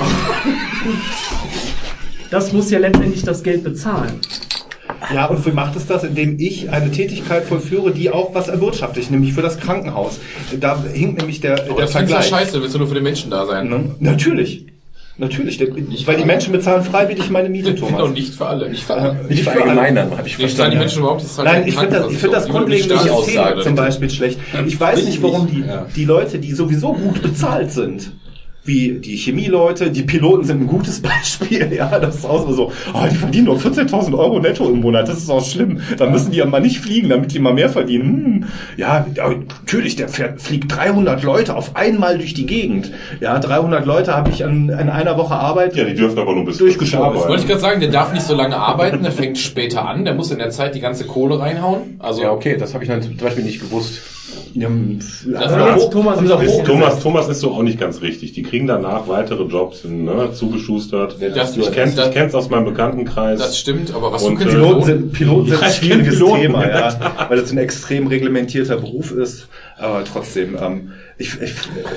das 2.31 2.53
muss 2.53 2.71
ja 2.71 2.79
letztendlich 2.79 3.23
das 3.23 3.43
Geld 3.43 3.65
bezahlen. 3.65 4.21
Ja, 5.15 5.27
und 5.27 5.45
wie 5.47 5.51
macht 5.53 5.77
es 5.77 5.87
das? 5.87 6.05
Indem 6.05 6.39
ich 6.39 6.71
eine 6.71 6.91
Tätigkeit 6.91 7.45
vollführe, 7.45 7.91
die 7.93 8.11
auch 8.11 8.35
was 8.35 8.49
erwirtschaftet, 8.49 9.11
nämlich 9.11 9.33
für 9.33 9.43
das 9.43 9.59
Krankenhaus. 9.59 10.21
Da 10.61 10.83
hinkt 10.93 11.19
nämlich 11.19 11.41
der, 11.41 11.53
Aber 11.55 11.63
der 11.75 11.77
das 11.87 11.93
findest 11.93 12.13
du 12.13 12.21
Vergleich. 12.21 12.29
scheiße, 12.29 12.61
willst 12.63 12.75
du 12.75 12.79
nur 12.79 12.89
für 12.89 12.95
die 12.95 13.01
Menschen 13.01 13.31
da 13.31 13.47
sein. 13.47 13.69
Ne? 13.69 13.95
Natürlich. 13.99 14.67
Natürlich. 15.19 15.59
Der, 15.59 15.69
weil 16.07 16.17
die 16.17 16.25
Menschen 16.25 16.51
bezahlen 16.53 16.83
freiwillig 16.83 17.29
meine 17.29 17.51
Miete, 17.51 17.75
Genau, 17.75 17.89
Thomas. 17.91 18.11
nicht 18.13 18.35
für 18.35 18.47
alle. 18.47 18.71
Nicht 18.71 18.85
für 18.85 18.95
Ja, 18.95 18.99
alle. 19.01 19.25
Nicht 19.29 19.43
für 19.43 19.51
alle. 19.51 19.61
verallgemeinern, 19.61 20.17
habe 20.17 20.27
ich 20.27 20.39
Nee, 20.39 20.45
zahlen 20.49 20.49
die 20.49 20.55
verstanden. 20.55 20.79
Menschen 20.79 20.99
überhaupt, 21.01 21.23
das 21.23 21.35
zahlt 21.35 21.49
Nein, 21.49 21.63
ich 21.67 21.77
finde 21.77 21.99
das, 21.99 22.11
ich 22.13 22.19
find 22.19 22.33
das 22.33 22.49
grundlegende 22.49 22.99
System 22.99 23.43
zum. 23.63 23.75
Beispiel 23.75 24.11
schlecht. 24.11 24.39
Ich 24.67 24.81
weiß 24.81 25.05
nicht, 25.05 25.23
warum 25.23 25.47
die, 25.47 25.61
Ja. 25.61 25.87
die 25.95 26.05
Leute, 26.07 26.39
die 26.39 26.53
sowieso 26.53 26.95
gut 26.95 27.21
bezahlt 27.21 27.71
sind, 27.71 28.13
wie 28.71 28.93
die 29.01 29.17
Chemieleute, 29.17 29.91
die 29.91 30.03
Piloten 30.03 30.45
sind 30.45 30.63
ein 30.63 30.67
gutes 30.67 31.03
Beispiel, 31.11 31.73
ja, 31.73 31.99
das 31.99 32.17
ist 32.17 32.25
auch 32.25 32.49
so, 32.51 32.73
oh, 32.95 33.07
die 33.11 33.17
verdienen 33.17 33.47
nur 33.47 33.57
14.000 33.57 34.17
Euro 34.17 34.39
netto 34.39 34.69
im 34.69 34.81
Monat, 34.81 35.09
das 35.09 35.19
ist 35.19 35.31
auch 35.31 35.45
schlimm, 35.45 35.81
da 35.99 36.09
müssen 36.09 36.31
die 36.31 36.39
ja 36.39 36.47
mal 36.47 36.61
nicht 36.61 36.79
fliegen, 36.79 37.09
damit 37.09 37.33
die 37.33 37.41
mal 37.41 37.53
mehr 37.53 37.69
verdienen. 37.69 38.01
Hm. 38.25 38.45
Ja, 38.77 39.05
natürlich, 39.17 39.97
der 39.97 40.09
fährt, 40.09 40.41
fliegt 40.41 40.75
300 40.75 41.23
Leute 41.23 41.57
auf 41.57 41.77
einmal 41.77 42.19
durch 42.19 42.35
die 42.35 42.47
Gegend. 42.47 42.93
Ja, 43.21 43.39
300 43.39 43.85
Leute 43.85 44.15
habe 44.15 44.31
ich 44.31 44.45
an, 44.45 44.71
an 44.71 44.89
einer 44.89 45.17
Woche 45.19 45.35
Arbeit. 45.35 45.75
Ja, 45.75 45.85
die 45.85 45.95
dürfen 45.95 46.19
aber 46.19 46.35
nur 46.35 46.45
bis 46.45 46.59
Durchgeschaut. 46.59 47.01
arbeiten. 47.01 47.21
Das 47.21 47.29
wollte 47.29 47.43
ich 47.43 47.49
gerade 47.49 47.61
sagen, 47.61 47.81
der 47.81 47.91
darf 47.91 48.13
nicht 48.13 48.25
so 48.25 48.35
lange 48.35 48.57
arbeiten, 48.57 49.03
der 49.03 49.13
fängt 49.13 49.39
später 49.39 49.87
an, 49.87 50.05
der 50.05 50.15
muss 50.15 50.31
in 50.31 50.39
der 50.39 50.51
Zeit 50.51 50.75
die 50.75 50.81
ganze 50.81 51.05
Kohle 51.05 51.39
reinhauen. 51.41 51.97
Also 51.99 52.23
Ja, 52.23 52.31
okay, 52.33 52.57
das 52.57 52.75
habe 52.75 52.85
ich 52.85 52.91
dann 52.91 53.03
zum 53.03 53.17
Beispiel 53.17 53.45
nicht 53.45 53.61
gewusst. 53.61 54.20
Ja, 54.55 54.69
jetzt 55.73 55.93
Thomas 55.93 56.21
ist-. 56.21 56.65
Thomas, 56.65 57.01
Thomas 57.01 57.29
ist 57.29 57.41
so 57.41 57.53
auch 57.53 57.63
nicht 57.63 57.79
ganz 57.79 58.01
richtig. 58.03 58.33
Die 58.33 58.43
kriegen 58.43 58.67
danach 58.67 59.07
weitere 59.09 59.45
Jobs 59.45 59.85
ne, 59.85 60.33
zugeschustert. 60.33 61.17
Das- 61.21 61.57
ich 61.57 61.71
kenn's, 61.71 61.95
das- 61.95 62.09
ich 62.09 62.15
kenn's 62.15 62.35
aus 62.35 62.51
meinem 62.51 62.65
Bekanntenkreis. 62.65 63.39
das 63.39 63.59
stimmt, 63.59 63.95
aber 63.95 64.13
was 64.13 64.23
Und, 64.23 64.41
du 64.41 64.49
äh, 64.49 64.53
Piloten 64.53 64.83
sind, 64.85 65.13
Piloten 65.13 65.49
sind 65.51 65.61
Ja, 65.61 65.67
ein 65.67 65.73
schwieriges 65.73 66.15
Piloten, 66.17 66.41
Thema, 66.43 66.69
ja, 66.69 66.89
ja, 66.89 67.27
weil 67.29 67.41
das 67.41 67.53
ein 67.53 67.59
extrem 67.59 68.07
reglementierter 68.09 68.77
Beruf 68.77 69.13
ist. 69.13 69.49
Aber 69.79 70.05
trotzdem, 70.05 70.57
ähm, 70.61 70.93
ich, 71.17 71.41
ich, 71.41 71.53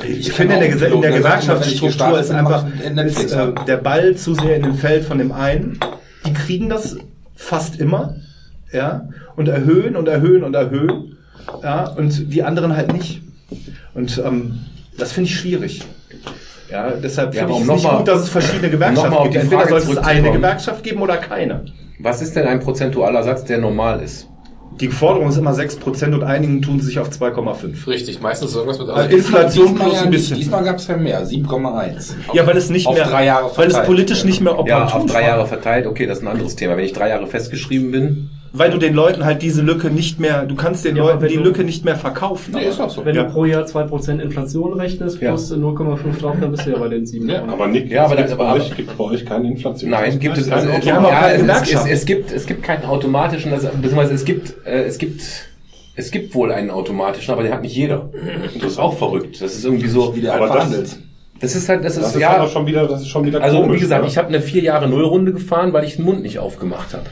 ich, 0.08 0.20
ich 0.28 0.32
finde, 0.34 0.56
in 0.56 0.78
der, 0.80 0.92
in 0.92 1.02
der 1.02 1.12
Gewerkschaftsstruktur 1.12 1.88
gestartet 1.90 2.22
ist 2.26 2.32
einfach 2.32 2.66
ist, 3.06 3.32
äh, 3.34 3.48
der 3.68 3.78
Ball 3.78 4.16
zu 4.16 4.36
sehr 4.36 4.58
in 4.58 4.64
dem 4.64 4.76
Feld 4.76 5.06
von 5.06 5.18
dem 5.18 5.32
einen. 5.32 5.80
Die 6.26 6.34
kriegen 6.34 6.70
das 6.70 6.98
fast 7.36 7.80
immer, 7.80 8.16
ja, 8.72 9.10
und 9.36 9.48
erhöhen 9.48 9.96
und 9.96 10.08
erhöhen 10.08 10.44
und 10.44 10.54
erhöhen, 10.56 11.13
ja, 11.64 11.90
und 11.90 12.32
die 12.34 12.44
anderen 12.44 12.76
halt 12.76 12.94
nicht. 12.94 13.22
Und 13.94 14.22
ähm, 14.26 14.60
das 14.98 15.12
finde 15.12 15.30
ich 15.30 15.36
schwierig. 15.40 15.82
Ja, 16.72 16.92
deshalb 16.92 17.34
Ja, 17.36 17.42
finde 17.42 17.54
aber 17.56 17.64
ich 17.64 17.70
es 17.70 17.74
nicht 17.76 17.84
mal- 17.84 17.98
gut, 17.98 18.08
dass 18.08 18.22
es 18.22 18.30
verschiedene 18.30 18.70
Gewerkschaften 18.70 19.24
gibt. 19.24 19.36
Entweder 19.36 19.62
Frage 19.68 19.82
soll 19.82 19.98
es 19.98 20.04
eine. 20.04 20.32
Gewerkschaft 20.32 20.84
geben 20.84 21.02
oder 21.02 21.18
keine. 21.18 21.66
Was 22.00 22.22
ist 22.22 22.36
denn 22.36 22.48
ein 22.48 22.60
prozentualer 22.60 23.22
Satz, 23.24 23.44
der 23.46 23.60
normal 23.60 24.02
ist? 24.02 24.28
Die 24.80 24.88
Forderung 24.88 25.30
ist 25.30 25.38
immer 25.38 25.52
6% 25.54 26.16
und 26.16 26.24
einigen 26.24 26.64
tun 26.64 26.82
sich 26.82 26.98
auf 26.98 27.10
2,5. 27.12 27.86
richtig, 27.86 28.22
meistens 28.22 28.50
ist 28.50 28.56
irgendwas 28.56 28.80
mit 28.80 28.90
Also 28.90 29.16
Inflation 29.16 29.68
Diesmal 29.68 29.88
plus 29.88 30.00
ja 30.00 30.04
ein 30.06 30.10
bisschen. 30.10 30.38
Diesmal 30.38 30.64
gab 30.64 30.78
es 30.78 30.88
ja 30.88 30.98
mehr, 30.98 31.24
7,1. 31.28 32.14
Ja, 32.34 32.48
weil 32.48 32.58
es 32.58 32.72
nicht 32.72 32.88
Auf 32.88 32.96
mehr, 32.96 33.06
drei 33.06 33.26
Jahre 33.26 33.52
weil 33.56 33.68
es 33.68 33.74
verteilt. 33.74 33.86
politisch 33.86 34.24
nicht 34.26 34.42
mehr 34.42 34.54
Ja, 34.54 34.58
opportun 34.86 35.02
auf 35.02 35.06
drei. 35.12 35.28
Jahre 35.28 35.46
verteilt, 35.46 35.86
okay, 35.86 36.08
das 36.08 36.18
ist 36.18 36.24
ein 36.24 36.28
anderes 36.28 36.56
Thema. 36.56 36.76
Wenn 36.76 36.86
ich 36.86 36.94
drei 36.94 37.10
Jahre 37.10 37.28
festgeschrieben 37.28 37.92
bin, 37.92 38.30
Weil 38.56 38.70
du 38.70 38.78
den 38.78 38.94
Leuten 38.94 39.26
halt 39.26 39.42
diese 39.42 39.64
Lücke 39.64 39.90
nicht 39.90 40.20
mehr, 40.20 40.46
du 40.46 40.54
kannst 40.54 40.86
den 40.86 40.96
Ja, 40.96 41.02
aber 41.02 41.14
Leuten 41.14 41.24
wenn 41.24 41.30
die 41.30 41.38
du- 41.38 41.42
Lücke 41.44 41.64
nicht 41.64 41.84
mehr 41.84 41.96
verkaufen. 41.96 42.54
Nee, 42.54 42.66
ist 42.68 42.80
doch 42.80 42.90
so. 42.90 43.04
Wenn 43.04 43.16
Ja. 43.16 43.24
du 43.24 43.32
pro 43.32 43.46
Jahr 43.46 43.66
2% 43.66 44.22
Inflation 44.22 44.74
rechnest, 44.80 45.20
Ja. 45.20 45.30
plus 45.30 45.52
0,5 45.52 46.20
drauf, 46.20 46.36
dann 46.40 46.52
bist 46.52 46.68
du 46.68 46.70
ja 46.70 46.78
bei 46.78 46.88
den 46.88 47.04
7. 47.08 47.28
Ja, 47.28 47.44
aber 47.46 47.66
Nick, 47.68 47.90
Ja, 47.92 48.06
aber 48.06 48.16
gibt's 48.16 48.30
das- 48.32 48.38
bei, 48.38 48.46
aber- 48.46 48.60
euch, 48.60 48.76
gibt 48.76 48.96
bei 48.96 49.04
euch 49.04 49.26
keine 49.26 49.48
Inflation. 49.48 49.90
nein, 49.90 50.20
gibt 50.20 50.38
es 50.38 50.48
keine 50.50 50.62
also, 50.72 50.72
auch 50.72 50.82
keine 51.04 51.52
es, 51.64 51.72
es, 51.74 51.86
es, 51.88 52.06
gibt 52.06 52.32
es 52.32 52.46
gibt 52.46 52.62
keinen 52.62 52.86
automatischen, 52.86 53.52
also, 53.54 53.70
beziehungsweise 53.70 54.14
es 54.14 54.24
gibt 54.24 54.54
äh, 54.68 54.84
es 54.84 55.00
gibt 55.00 55.22
es 55.96 56.12
gibt 56.12 56.36
wohl 56.36 56.52
einen 56.52 56.70
automatischen, 56.70 57.34
aber 57.34 57.42
den 57.44 57.54
hat 57.54 57.62
nicht 57.64 57.76
jeder. 57.76 58.10
Das 58.62 58.74
ist 58.74 58.80
auch 58.80 58.96
verrückt. 58.98 59.42
Das 59.42 59.56
ist 59.56 59.66
irgendwie 59.66 59.88
so. 59.88 60.16
Wie 60.16 60.22
der 60.22 60.34
Aber 60.36 60.42
halt 60.50 60.52
das- 60.52 60.64
verhandelt. 60.68 60.98
Das 61.40 61.56
ist 61.56 61.68
halt, 61.68 61.84
das 61.84 61.98
ist, 61.98 62.04
Das 62.04 62.16
ist 62.16 62.22
ja, 62.22 62.38
aber 62.38 62.48
schon 62.48 62.66
wieder, 62.68 62.88
das 62.88 63.02
ist 63.02 63.08
schon 63.10 63.26
wieder 63.26 63.42
also 63.42 63.58
komisch. 63.62 63.78
wie 63.78 63.82
gesagt, 63.82 64.04
ne? 64.04 64.08
ich 64.08 64.18
habe 64.18 64.30
eine 64.30 64.40
vier 64.42 64.62
Jahre 64.64 64.88
Nullrunde 64.88 65.34
gefahren, 65.34 65.74
weil 65.74 65.84
ich 65.84 65.98
den 65.98 66.06
Mund 66.06 66.22
nicht 66.22 66.40
aufgemacht 66.40 66.94
habe. 66.94 67.04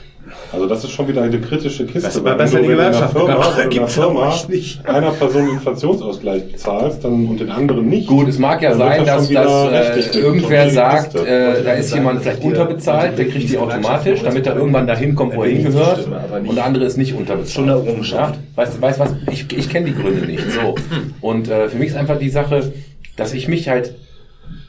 Also 0.52 0.68
das 0.68 0.84
ist 0.84 0.92
schon 0.92 1.08
wieder 1.08 1.22
eine 1.22 1.40
kritische 1.40 1.86
Kiste. 1.86 2.08
Ist 2.08 2.24
weil 2.24 2.36
besser 2.36 2.58
wenn 2.58 2.64
du 2.64 2.72
in 2.72 2.80
einer 2.80 2.90
Gewerkschaft. 2.90 3.18
Firma, 3.18 3.34
Da 3.34 3.58
wenn 3.58 3.70
du 3.70 3.76
in 3.76 3.80
einer 3.80 3.88
Firma 3.88 4.34
nicht. 4.48 4.86
einer 4.88 5.12
Person 5.12 5.50
Inflationsausgleich 5.50 6.52
bezahlst 6.52 7.04
dann, 7.04 7.28
und 7.28 7.40
den 7.40 7.50
anderen 7.50 7.88
nicht. 7.88 8.08
Gut, 8.08 8.28
es 8.28 8.40
mag 8.40 8.62
ja 8.62 8.76
sein, 8.76 9.06
das 9.06 9.30
dass, 9.30 9.72
dass 9.72 10.16
äh, 10.16 10.20
irgendwer 10.20 10.70
sagt, 10.70 11.16
äh, 11.16 11.64
da 11.64 11.74
ist 11.74 11.94
jemand 11.94 12.22
vielleicht 12.22 12.44
unterbezahlt, 12.44 13.18
der 13.18 13.28
kriegt 13.28 13.50
die 13.50 13.58
automatisch, 13.58 14.22
damit 14.24 14.46
er 14.48 14.56
irgendwann 14.56 14.88
dahin 14.88 15.16
kommt, 15.16 15.36
wo 15.36 15.44
er 15.44 15.50
hingehört, 15.50 16.08
und 16.46 16.56
der 16.56 16.66
andere 16.66 16.86
ist 16.86 16.98
nicht 16.98 17.14
unterbezahlt. 17.14 17.52
Schon 17.54 17.70
eine 17.70 17.80
Errungenschaft. 17.80 18.36
Ja? 18.36 18.42
Weißt 18.56 18.78
du, 18.78 18.82
weißt 18.82 19.00
was? 19.00 19.16
Ich, 19.32 19.52
ich 19.58 19.70
kenne 19.70 19.88
die 19.88 19.96
Gründe 19.96 20.26
nicht. 20.26 20.44
So. 20.52 20.76
Und 21.22 21.50
äh, 21.50 21.70
für 21.70 21.78
mich 21.78 21.90
ist 21.90 21.96
einfach 21.96 22.20
die 22.20 22.30
Sache, 22.30 22.74
dass 23.16 23.34
ich 23.34 23.48
mich 23.48 23.70
halt 23.70 23.96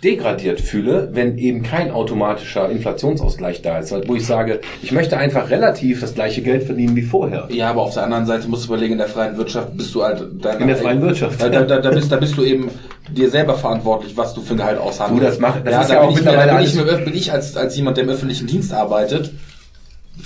degradiert 0.03 0.61
fühle, 0.61 1.11
wenn 1.13 1.39
eben 1.39 1.63
kein 1.63 1.91
automatischer 1.93 2.69
Inflationsausgleich 2.69 3.63
da 3.63 3.79
ist, 3.79 3.93
wo 4.09 4.15
ich 4.17 4.27
sage, 4.27 4.61
ich 4.83 4.91
möchte 4.93 5.17
einfach 5.17 5.49
relativ 5.51 6.01
das 6.01 6.15
gleiche 6.15 6.43
Geld 6.43 6.65
verdienen 6.65 6.97
wie 6.97 7.03
vorher. 7.03 7.47
Ja, 7.51 7.71
aber 7.71 7.83
auf 7.83 7.95
der 7.95 8.03
anderen 8.05 8.27
Seite 8.27 8.49
musst 8.49 8.65
du 8.65 8.69
überlegen, 8.69 8.93
in 8.93 8.99
der 8.99 9.07
freien 9.09 9.37
Wirtschaft 9.37 9.77
bist 9.77 9.95
du 9.95 10.03
halt 10.03 10.45
deiner, 10.45 10.61
In 10.61 10.67
der 10.69 10.77
freien 10.77 11.01
Wirtschaft. 11.03 11.41
Da, 11.41 11.49
da, 11.49 11.63
da, 11.79 11.91
bist, 11.91 12.11
da 12.11 12.17
bist 12.17 12.37
du 12.37 12.43
eben 12.45 12.69
dir 13.11 13.31
selber 13.31 13.55
verantwortlich, 13.55 14.17
was 14.17 14.35
du 14.35 14.41
für 14.41 14.55
ein 14.55 14.57
Gehalt 14.57 14.79
aushandelst. 14.79 15.23
Du, 15.23 15.27
das 15.27 15.39
macht- 15.39 15.65
das 15.67 15.73
ja, 15.73 15.81
ist 15.83 15.91
da 15.91 15.95
ja 15.95 16.01
bin 16.01 16.09
auch 16.09 16.13
ich, 16.13 16.17
mittlerweile 16.25 16.53
bin 16.53 16.63
ich, 16.65 16.79
alles- 16.79 16.99
mir- 16.99 17.05
bin 17.05 17.15
ich 17.15 17.33
als, 17.33 17.57
als 17.57 17.77
jemand, 17.77 17.97
der 17.97 18.05
im 18.05 18.11
öffentlichen 18.11 18.47
Dienst 18.49 18.73
arbeitet, 18.73 19.31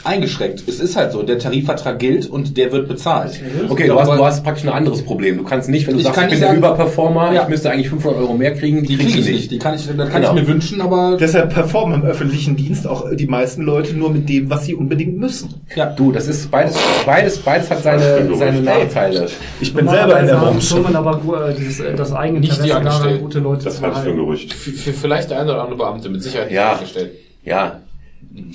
eingeschränkt. 0.05 0.65
Es 0.67 0.81
ist 0.81 0.97
halt 0.97 1.13
so, 1.13 1.23
der 1.23 1.39
Tarifvertrag 1.39 1.99
gilt 1.99 2.27
und 2.29 2.57
der 2.57 2.71
wird 2.73 2.89
bezahlt. 2.89 3.41
Okay, 3.69 3.87
du 3.89 3.99
hast, 3.99 4.09
du 4.11 4.25
hast 4.25 4.45
praktisch 4.45 4.65
ein 4.65 4.71
anderes 4.71 5.03
Problem. 5.03 5.39
Du 5.39 5.45
kannst 5.45 5.69
nicht, 5.69 5.87
wenn 5.87 5.95
du 5.95 6.01
Ich 6.01 6.05
sagst, 6.05 6.17
kann 6.19 6.25
ich 6.27 6.31
bin 6.31 6.39
nicht 6.41 6.43
der 6.43 6.49
sagen- 6.49 6.59
Überperformer, 6.59 7.33
Ja. 7.33 7.43
ich 7.43 7.49
müsste 7.49 7.71
eigentlich 7.71 7.89
500 7.89 8.21
Euro 8.21 8.35
mehr 8.35 8.55
kriegen, 8.55 8.83
Die 8.83 8.97
kriegst 8.97 9.15
kriege 9.15 9.29
ich 9.31 9.35
nicht. 9.35 9.51
Die 9.51 9.59
kann 9.59 9.75
ich, 9.75 9.87
das 9.87 9.97
kann 9.97 10.23
Genau. 10.23 10.35
ich 10.35 10.41
mir 10.43 10.47
wünschen, 10.49 10.81
aber 10.81 11.17
Deshalb 11.19 11.53
performen 11.53 12.01
im 12.03 12.07
öffentlichen 12.07 12.57
Dienst 12.57 12.87
auch 12.87 13.07
die 13.15 13.27
meisten 13.27 13.63
Leute 13.63 13.95
nur 13.97 14.11
mit 14.11 14.29
dem, 14.29 14.49
was 14.51 14.65
sie 14.67 14.75
unbedingt 14.75 15.17
müssen. 15.19 15.55
ja. 15.75 15.87
Du, 15.87 16.13
das 16.13 16.27
ist 16.29 16.51
beides, 16.51 16.77
beides, 17.05 17.39
beides 17.39 17.71
hat 17.71 17.83
seine, 17.83 18.35
seine 18.37 18.61
Nachteile. 18.61 19.29
Ich 19.61 19.73
bin 19.75 19.89
selber 19.89 20.21
in 20.21 20.27
der 20.27 20.35
Branche. 20.37 20.75
Firmen 20.75 20.97
aber 20.97 21.49
äh, 21.49 21.55
dieses, 21.55 21.81
äh, 21.81 21.95
das 21.95 22.13
eigene 22.13 22.41
Nicht 22.41 22.63
die 22.65 22.69
daran, 22.69 23.19
gute 23.21 23.39
Leute 23.39 23.65
Das 23.65 23.77
zu 23.77 23.83
halte 23.83 23.99
ich 23.99 24.05
für 24.05 24.11
ein. 24.11 24.17
Gerücht. 24.17 24.53
Vielleicht 24.55 25.31
der 25.31 25.41
eine 25.41 25.53
oder 25.53 25.63
andere 25.63 25.79
Beamte 25.79 26.09
mit 26.09 26.23
Sicherheit 26.23 26.49
nicht 26.49 26.57
Ja. 26.57 26.73
angestellt. 26.73 27.13
Ja, 27.45 27.81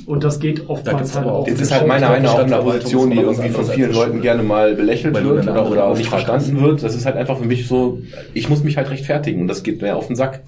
Und 0.06 0.24
das 0.24 0.40
geht 0.40 0.60
Da 0.60 0.64
oftmals 0.70 0.98
gibt's 0.98 1.16
halt 1.16 1.26
aber 1.28 1.36
auch. 1.38 1.48
jetzt 1.48 1.62
ist 1.62 1.72
halt 1.72 1.88
meine 1.88 2.02
glaub, 2.06 2.12
eine 2.12 2.22
die 2.22 2.28
auch 2.28 2.34
Stadtverwaltung 2.34 2.74
Position, 2.74 3.12
die 3.12 3.18
irgendwie 3.18 3.50
von 3.50 3.66
vielen 3.66 3.94
Leuten 3.94 4.22
gerne 4.22 4.44
mal 4.44 4.76
belächelt 4.76 5.14
wird 5.14 5.42
eine 5.42 5.52
oder, 5.52 5.70
oder 5.72 5.86
auch 5.86 5.98
nicht 5.98 6.10
verstanden 6.10 6.62
wird. 6.62 6.84
Das 6.84 6.96
ist 6.96 7.06
halt 7.06 7.16
einfach 7.18 7.38
für 7.38 7.46
mich 7.46 7.68
so, 7.68 8.00
ich 8.34 8.50
muss 8.50 8.64
mich 8.64 8.78
halt 8.78 8.90
rechtfertigen 8.90 9.42
und 9.42 9.48
das 9.48 9.64
geht 9.64 9.82
mir 9.82 9.96
auf 9.96 10.08
den 10.08 10.16
Sack. 10.16 10.42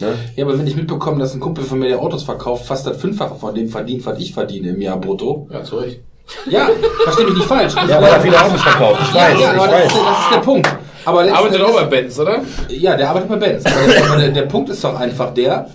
Ne? 0.00 0.14
Ja, 0.36 0.44
aber 0.44 0.58
wenn 0.58 0.66
ich 0.66 0.76
mitbekomme, 0.76 1.18
dass 1.18 1.34
ein 1.34 1.40
Kumpel 1.40 1.64
von 1.64 1.78
mir, 1.78 1.88
der 1.88 2.00
Autos 2.00 2.22
verkauft, 2.22 2.66
fast 2.66 2.86
das 2.86 2.96
Fünffache 2.96 3.34
von 3.34 3.54
dem 3.54 3.68
verdient, 3.68 4.06
was 4.06 4.18
ich 4.18 4.32
verdiene 4.32 4.70
im 4.70 4.80
Jahr 4.80 4.98
brutto. 4.98 5.48
Ja, 5.52 5.62
zu 5.62 5.76
Recht. 5.76 6.00
Ja, 6.48 6.68
versteh 7.02 7.24
mich 7.24 7.34
nicht 7.34 7.46
falsch. 7.46 7.74
Ja, 7.74 8.00
weil 8.00 8.12
er 8.12 8.20
viele 8.20 8.40
Autos 8.40 8.62
verkauft. 8.62 9.00
Ich 9.02 9.14
Ja, 9.14 9.22
weiß, 9.22 9.40
ja, 9.40 9.52
ich 9.52 9.58
aber 9.58 9.66
das, 9.66 9.74
weiß. 9.74 9.86
ist, 9.86 9.96
das 9.96 10.18
ist 10.24 10.34
der 10.34 10.40
Punkt. 10.40 10.76
Aber 11.04 11.20
Arbeitet 11.32 11.62
auch 11.62 11.74
bei 11.74 11.84
Benz, 11.84 12.18
oder? 12.18 12.40
Ja, 12.68 12.96
der 12.96 13.08
arbeitet 13.10 13.28
bei 13.30 13.36
Benz. 13.36 13.64
Aber, 13.66 14.06
aber 14.12 14.20
der, 14.20 14.28
der 14.30 14.42
Punkt 14.42 14.68
ist 14.70 14.84
doch 14.84 14.98
einfach 14.98 15.34
der, 15.34 15.66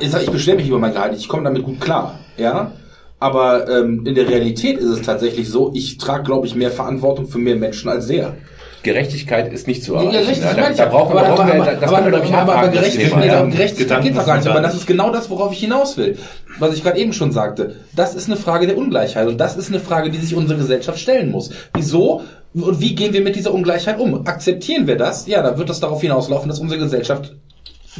ich, 0.00 0.10
sag, 0.10 0.22
ich 0.22 0.30
beschwere 0.30 0.56
mich 0.56 0.68
über 0.68 0.78
mein 0.78 0.92
Gehalt, 0.92 1.14
ich 1.16 1.28
komme 1.28 1.44
damit 1.44 1.62
gut 1.62 1.80
klar, 1.80 2.18
ja. 2.36 2.72
Aber 3.18 3.68
ähm, 3.68 4.06
in 4.06 4.14
der 4.14 4.28
Realität 4.28 4.78
ist 4.78 4.88
es 4.88 5.02
tatsächlich 5.02 5.48
so, 5.50 5.72
ich 5.74 5.98
trage, 5.98 6.24
glaube 6.24 6.46
ich, 6.46 6.54
mehr 6.54 6.70
Verantwortung 6.70 7.26
für 7.26 7.38
mehr 7.38 7.56
Menschen 7.56 7.90
als 7.90 8.06
der. 8.06 8.36
Gerechtigkeit 8.82 9.52
ist 9.52 9.66
nicht 9.66 9.84
zu 9.84 9.94
Ja, 9.94 10.04
erreichen. 10.04 10.28
richtig, 10.28 10.42
da, 10.42 10.54
da, 10.54 10.72
ja. 10.72 10.86
brauchen 10.86 11.14
wir, 11.14 11.20
aber, 11.20 11.34
brauchen 11.34 11.46
wir 11.48 11.54
aber, 11.54 11.64
das 11.72 11.82
aber, 11.82 11.92
können 11.96 12.06
wir, 12.06 12.10
glaube 12.12 12.26
ich, 12.26 12.34
aber, 12.34 12.54
aber 12.54 12.68
Gerechtigkeit, 12.68 13.90
ja. 13.90 14.00
geht 14.00 14.16
doch 14.16 14.26
gar 14.26 14.36
nicht. 14.38 14.48
Aber 14.48 14.60
das 14.62 14.74
ist 14.74 14.86
genau 14.86 15.12
das, 15.12 15.28
worauf 15.28 15.52
ich 15.52 15.60
hinaus 15.60 15.98
will. 15.98 16.16
Was 16.58 16.74
ich 16.74 16.82
gerade 16.82 16.98
eben 16.98 17.12
schon 17.12 17.30
sagte. 17.30 17.76
Das 17.94 18.14
ist 18.14 18.28
eine 18.28 18.36
Frage 18.36 18.66
der 18.66 18.78
Ungleichheit. 18.78 19.28
Und 19.28 19.38
das 19.38 19.56
ist 19.56 19.68
eine 19.68 19.80
Frage, 19.80 20.10
die 20.10 20.18
sich 20.18 20.34
unsere 20.34 20.58
Gesellschaft 20.58 20.98
stellen 20.98 21.30
muss. 21.30 21.50
Wieso 21.74 22.22
und 22.54 22.80
wie 22.80 22.94
gehen 22.94 23.12
wir 23.12 23.20
mit 23.20 23.36
dieser 23.36 23.54
Ungleichheit 23.54 24.00
um? 24.00 24.26
Akzeptieren 24.26 24.86
wir 24.86 24.96
das? 24.96 25.26
Ja, 25.26 25.42
dann 25.42 25.58
wird 25.58 25.68
das 25.68 25.78
darauf 25.78 26.00
hinauslaufen, 26.00 26.48
dass 26.48 26.58
unsere 26.58 26.80
Gesellschaft 26.80 27.32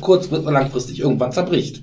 kurz- 0.01 0.31
oder 0.31 0.51
langfristig 0.53 1.01
irgendwann 1.01 1.33
zerbricht. 1.33 1.83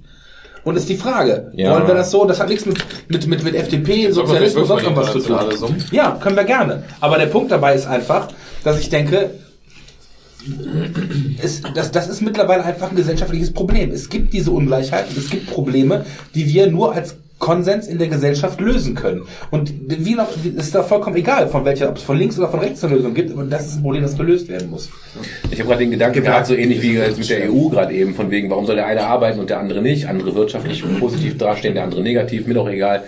Und 0.64 0.76
ist 0.76 0.90
die 0.90 0.98
Frage, 0.98 1.52
Ja. 1.56 1.74
wollen 1.74 1.88
wir 1.88 1.94
das 1.96 2.12
so? 2.12 2.26
Das 2.26 2.40
hat 2.42 2.50
nichts 2.50 2.66
mit, 2.66 2.78
mit, 3.08 3.26
mit, 3.28 3.44
mit 3.44 3.56
FDP, 3.56 4.12
Sollen 4.12 4.28
wir 4.28 4.36
Sozialismus, 4.36 4.68
vielleicht 4.68 4.68
sonst 4.68 4.70
mal 4.70 4.84
irgendwas 4.84 5.06
zu 5.14 5.20
tun. 5.20 5.22
internationale 5.38 5.58
Summe? 5.58 5.78
Ja, 5.92 6.12
können 6.22 6.36
wir 6.36 6.44
gerne. 6.44 6.84
Aber 7.00 7.18
der 7.18 7.28
Punkt 7.28 7.52
dabei 7.52 7.74
ist 7.76 7.88
einfach, 7.88 8.28
dass 8.64 8.80
ich 8.80 8.90
denke, 8.90 9.32
es, 11.42 11.62
das, 11.74 11.92
das 11.92 12.08
ist 12.10 12.22
mittlerweile 12.22 12.64
einfach 12.64 12.90
ein 12.90 12.96
gesellschaftliches 12.96 13.52
Problem. 13.54 13.92
Es 13.92 14.10
gibt 14.10 14.34
diese 14.34 14.52
Ungleichheit 14.52 15.10
und 15.10 15.18
es 15.18 15.30
gibt 15.30 15.50
Probleme, 15.50 16.06
die 16.36 16.48
wir 16.48 16.68
nur 16.68 16.94
als 16.94 17.16
Konsens 17.40 17.88
in 17.88 18.00
der 18.00 18.08
Gesellschaft 18.08 18.60
lösen 18.60 18.96
können. 18.96 19.24
Und 19.52 19.72
wie 19.88 20.16
noch, 20.16 20.30
ist 20.44 20.74
da 20.74 20.82
vollkommen 20.82 21.16
egal, 21.16 21.48
von 21.48 21.66
welcher, 21.66 21.90
ob 21.90 21.98
es 21.98 22.04
von 22.04 22.18
links 22.18 22.38
oder 22.40 22.50
von 22.50 22.60
rechts 22.60 22.84
eine 22.84 22.96
Lösung 22.96 23.14
gibt, 23.14 23.32
aber 23.32 23.44
das 23.44 23.68
ist 23.68 23.76
ein 23.78 23.82
Problem, 23.84 24.02
das 24.02 24.18
gelöst 24.18 24.48
werden 24.48 24.72
muss. 24.72 24.90
Ich 25.52 25.60
habe 25.60 25.70
gerade 25.70 25.82
den 25.82 25.92
Gedanken 25.92 26.24
gehabt, 26.24 26.48
so 26.48 26.56
ähnlich 26.56 26.82
wie 26.82 26.94
jetzt 26.94 27.20
mit 27.20 27.30
der 27.30 27.52
EU 27.52 27.70
gerade 27.70 27.94
eben, 27.94 28.16
von 28.16 28.32
wegen, 28.32 28.50
warum 28.50 28.66
soll 28.66 28.76
der 28.76 28.88
eine 28.88 29.04
arbeiten 29.04 29.40
und 29.40 29.50
der 29.50 29.60
andere 29.60 29.82
nicht, 29.82 30.08
andere 30.08 30.34
wirtschaftlich 30.34 30.84
positiv 31.00 31.38
dastehen, 31.38 31.76
der 31.76 31.84
andere 31.84 32.02
negativ, 32.02 32.48
mir 32.48 32.56
doch 32.56 32.68
egal. 32.68 33.04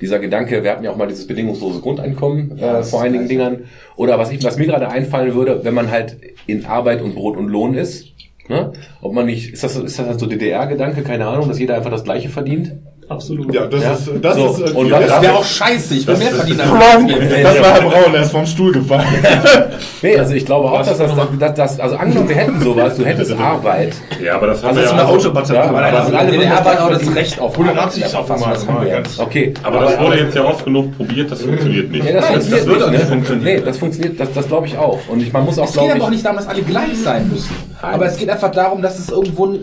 Dieser 0.00 0.18
Gedanke, 0.18 0.64
wir 0.64 0.70
hatten 0.70 0.84
ja 0.84 0.90
auch 0.90 0.96
mal 0.96 1.06
dieses 1.06 1.26
bedingungslose 1.26 1.80
Grundeinkommen 1.80 2.58
äh, 2.58 2.82
vor 2.82 3.02
einigen 3.02 3.28
Dingern. 3.28 3.64
Oder 3.96 4.18
was, 4.18 4.32
ich, 4.32 4.42
was 4.42 4.58
mir 4.58 4.66
gerade 4.66 4.88
einfallen 4.88 5.34
würde, 5.34 5.60
wenn 5.62 5.74
man 5.74 5.90
halt 5.90 6.16
in 6.46 6.66
Arbeit 6.66 7.00
und 7.00 7.14
Brot 7.14 7.36
und 7.36 7.48
Lohn 7.48 7.74
ist, 7.74 8.06
ne? 8.48 8.72
ob 9.00 9.12
man 9.12 9.26
nicht, 9.26 9.52
ist 9.52 9.62
das, 9.62 9.76
ist 9.76 9.98
das 9.98 10.06
halt 10.06 10.18
so 10.18 10.26
DDR-Gedanke, 10.26 11.02
keine 11.02 11.26
Ahnung, 11.26 11.48
dass 11.48 11.58
jeder 11.58 11.76
einfach 11.76 11.90
das 11.90 12.04
Gleiche 12.04 12.28
verdient? 12.28 12.72
Absolut. 13.08 13.54
Ja, 13.54 13.66
das 13.66 13.82
Ja. 13.82 13.92
ist, 13.92 14.10
das 14.22 14.36
So, 14.36 14.46
ist, 14.48 14.60
äh, 14.60 14.76
und 14.76 14.86
ja, 14.88 14.98
was- 15.00 15.06
Das 15.08 15.22
wäre 15.22 15.34
auch 15.34 15.44
scheiße, 15.44 15.94
ich 15.94 16.06
will 16.06 16.16
mehr 16.16 16.30
verdienen 16.30 16.60
als 16.60 16.70
das 16.70 17.60
war 17.60 17.72
Herr 17.74 17.80
Braun, 17.82 18.14
er 18.14 18.22
ist 18.22 18.30
vom 18.32 18.46
Stuhl 18.46 18.72
gefallen. 18.72 19.04
Nee, 20.02 20.18
also 20.18 20.34
ich 20.34 20.44
glaube 20.44 20.70
auch, 20.70 20.78
dass 20.84 20.98
das, 20.98 21.10
dass 21.38 21.54
das, 21.54 21.80
also 21.80 21.96
angenommen, 21.96 22.28
wir 22.28 22.36
hätten 22.36 22.60
sowas, 22.60 22.94
du 22.96 23.06
hättest 23.06 23.32
Arbeit. 23.32 23.94
Ja, 24.22 24.36
aber 24.36 24.48
das 24.48 24.62
haben 24.62 24.68
Also 24.76 24.80
wir 24.80 24.82
das 24.82 24.92
ist 24.92 24.96
ja 24.98 25.02
eine 25.02 25.08
also- 25.12 25.28
Autobatterie. 25.28 25.56
Ja, 25.56 25.62
aber 25.64 25.80
das 25.80 25.90
das 25.92 26.08
ist 26.08 26.14
alle 26.14 26.38
das 26.38 26.58
Arbeit 26.58 26.78
auch 26.80 26.90
das 26.90 27.14
Recht 27.14 27.40
auf 27.40 27.56
180 27.58 28.04
Arbeit. 28.04 28.20
auf 28.20 28.26
Das 28.50 28.66
haben 28.68 28.84
wir 28.84 28.90
ganz. 28.90 29.18
Okay. 29.18 29.54
Aber 29.62 29.80
das 29.80 29.98
wurde 30.00 30.18
jetzt 30.18 30.34
ja 30.36 30.44
oft 30.44 30.64
genug 30.64 30.96
probiert, 30.96 31.30
das 31.30 31.42
funktioniert 31.42 31.90
nicht. 31.90 32.04
Nee, 32.04 32.12
das 32.12 32.26
funktioniert 32.26 32.60
das 32.60 32.66
wird 32.66 32.82
auch 32.82 32.90
nicht, 32.90 33.02
funktionieren. 33.04 33.44
Nee, 33.44 33.60
das 33.64 33.78
funktioniert, 33.78 34.20
das, 34.20 34.32
das 34.34 34.46
glaube 34.48 34.66
ich 34.66 34.76
auch. 34.76 34.98
Und 35.08 35.22
ich, 35.22 35.32
man 35.32 35.44
muss 35.46 35.58
auch, 35.58 35.64
Es 35.64 35.70
geht 35.72 35.74
glaube 35.74 35.90
aber 35.92 35.98
ich, 35.98 36.04
auch 36.04 36.10
nicht 36.10 36.24
darum, 36.24 36.36
dass 36.38 36.48
alle 36.48 36.62
gleich 36.62 36.98
sein 37.02 37.30
müssen. 37.32 37.54
Aber 37.80 38.06
es 38.06 38.16
geht 38.18 38.28
einfach 38.28 38.50
darum, 38.50 38.82
dass 38.82 38.98
es 38.98 39.08
irgendwo 39.08 39.54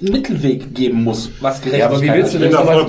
Mittelweg 0.00 0.74
geben 0.74 1.04
muss, 1.04 1.30
was 1.40 1.62
Gerechtigkeit 1.62 1.80
Ja, 1.80 1.86
aber 1.86 2.02
wie 2.02 2.12
willst 2.12 2.34
du 2.34 2.38
denn 2.38 2.52
sowas, 2.52 2.88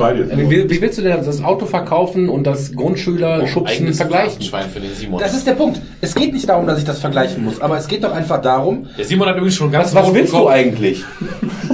wie, 0.49 0.69
wie 0.69 0.81
willst 0.81 0.97
du 0.97 1.01
denn 1.03 1.23
das 1.23 1.41
Auto 1.41 1.65
verkaufen 1.65 2.27
und 2.27 2.43
das 2.45 2.73
Grundschüler 2.75 3.47
schubsen 3.47 3.77
Eigenes 3.77 3.97
vergleichen? 3.97 4.41
Schwein 4.41 4.69
für 4.69 4.81
den 4.81 4.93
Simon. 4.93 5.19
Das 5.21 5.33
ist 5.33 5.47
der 5.47 5.53
Punkt. 5.53 5.79
Es 6.01 6.13
geht 6.13 6.33
nicht 6.33 6.49
darum, 6.49 6.67
dass 6.67 6.79
ich 6.79 6.83
das 6.85 6.99
vergleichen 6.99 7.45
muss, 7.45 7.61
aber 7.61 7.77
es 7.77 7.87
geht 7.87 8.03
doch 8.03 8.11
einfach 8.11 8.41
darum, 8.41 8.87
der 8.97 9.05
Simon 9.05 9.29
hat 9.29 9.35
übrigens 9.37 9.55
schon 9.55 9.71
ganz 9.71 9.95
Was, 9.95 10.05
was 10.07 10.13
willst 10.13 10.33
du 10.33 10.49
eigentlich? 10.49 11.05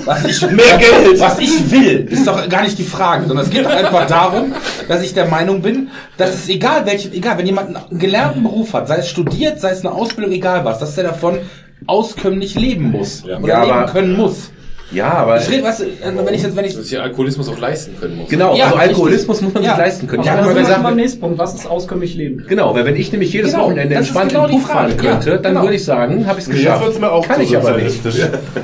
was 0.05 0.23
ich 0.25 0.41
mehr 0.51 0.77
Geld, 0.77 1.19
was 1.19 1.39
ich 1.39 1.71
will, 1.71 2.07
ist 2.11 2.27
doch 2.27 2.47
gar 2.47 2.61
nicht 2.61 2.77
die 2.77 2.83
Frage, 2.83 3.25
sondern 3.25 3.45
es 3.45 3.51
geht 3.51 3.65
doch 3.65 3.71
einfach 3.71 4.05
darum, 4.05 4.53
dass 4.87 5.01
ich 5.01 5.15
der 5.15 5.25
Meinung 5.25 5.63
bin, 5.63 5.87
dass 6.17 6.33
es 6.35 6.49
egal 6.49 6.85
welchen, 6.85 7.11
egal, 7.11 7.39
wenn 7.39 7.47
jemand 7.47 7.75
einen 7.75 7.97
gelernten 7.99 8.43
Beruf 8.43 8.73
hat, 8.73 8.87
sei 8.87 8.97
es 8.97 9.09
studiert, 9.09 9.59
sei 9.59 9.71
es 9.71 9.79
eine 9.83 9.95
Ausbildung, 9.95 10.31
egal 10.31 10.63
was, 10.63 10.77
dass 10.77 10.93
der 10.93 11.05
davon 11.05 11.39
auskömmlich 11.87 12.53
leben 12.53 12.91
muss 12.91 13.23
Ja. 13.25 13.39
oder 13.39 13.47
Ja, 13.47 13.63
leben 13.63 13.73
aber- 13.77 13.91
können 13.91 14.15
muss. 14.15 14.51
Ja, 14.93 15.11
aber 15.13 15.37
Ich 15.41 15.49
rede, 15.49 15.63
weißt 15.63 15.81
du, 15.81 15.85
wenn 16.25 16.33
ich 16.33 16.43
jetzt, 16.43 16.55
wenn 16.55 16.65
ich 16.65 16.75
Dass 16.75 16.85
ich 16.91 16.99
Alkoholismus 16.99 17.49
auch 17.49 17.57
leisten 17.59 17.95
können 17.99 18.17
muss. 18.17 18.29
genau, 18.29 18.55
Ja, 18.55 18.65
also 18.65 18.75
richtig. 18.77 18.89
Alkoholismus 18.89 19.41
muss 19.41 19.53
man 19.53 19.63
sich 19.63 19.71
Ja. 19.71 19.77
leisten 19.77 20.07
können. 20.07 20.23
Ich 20.23 20.29
Aber 20.31 20.41
habe 20.43 20.53
mal 20.53 20.59
gesagt, 20.61 20.83
beim 20.83 20.95
nächsten 20.95 21.19
Punkt. 21.19 21.39
Was 21.39 21.55
ist 21.55 21.65
auskömmlich 21.69 22.15
Leben? 22.15 22.45
genau, 22.47 22.73
weil 22.75 22.85
wenn 22.85 22.95
ich 22.95 23.11
nämlich 23.11 23.33
jedes 23.33 23.51
Genau, 23.51 23.65
Wochenende 23.65 23.95
entspannt 23.95 24.29
genau 24.31 24.45
in 24.45 24.51
Puff 24.51 24.67
fahren 24.67 24.89
Frage. 24.91 25.03
Ja, 25.05 25.11
könnte, 25.11 25.29
dann 25.39 25.53
genau. 25.53 25.61
würde 25.63 25.75
ich 25.75 25.83
sagen, 25.85 26.25
habe 26.27 26.39
ich 26.39 26.45
es 26.45 26.51
Jetzt 26.53 26.57
geschafft. 26.63 26.85
wird's 26.85 26.99
mir 26.99 27.11
auch 27.11 27.27
Kann 27.27 27.35
zu 27.37 27.41
ich 27.43 27.57
aber 27.57 27.71
nicht. 27.77 28.03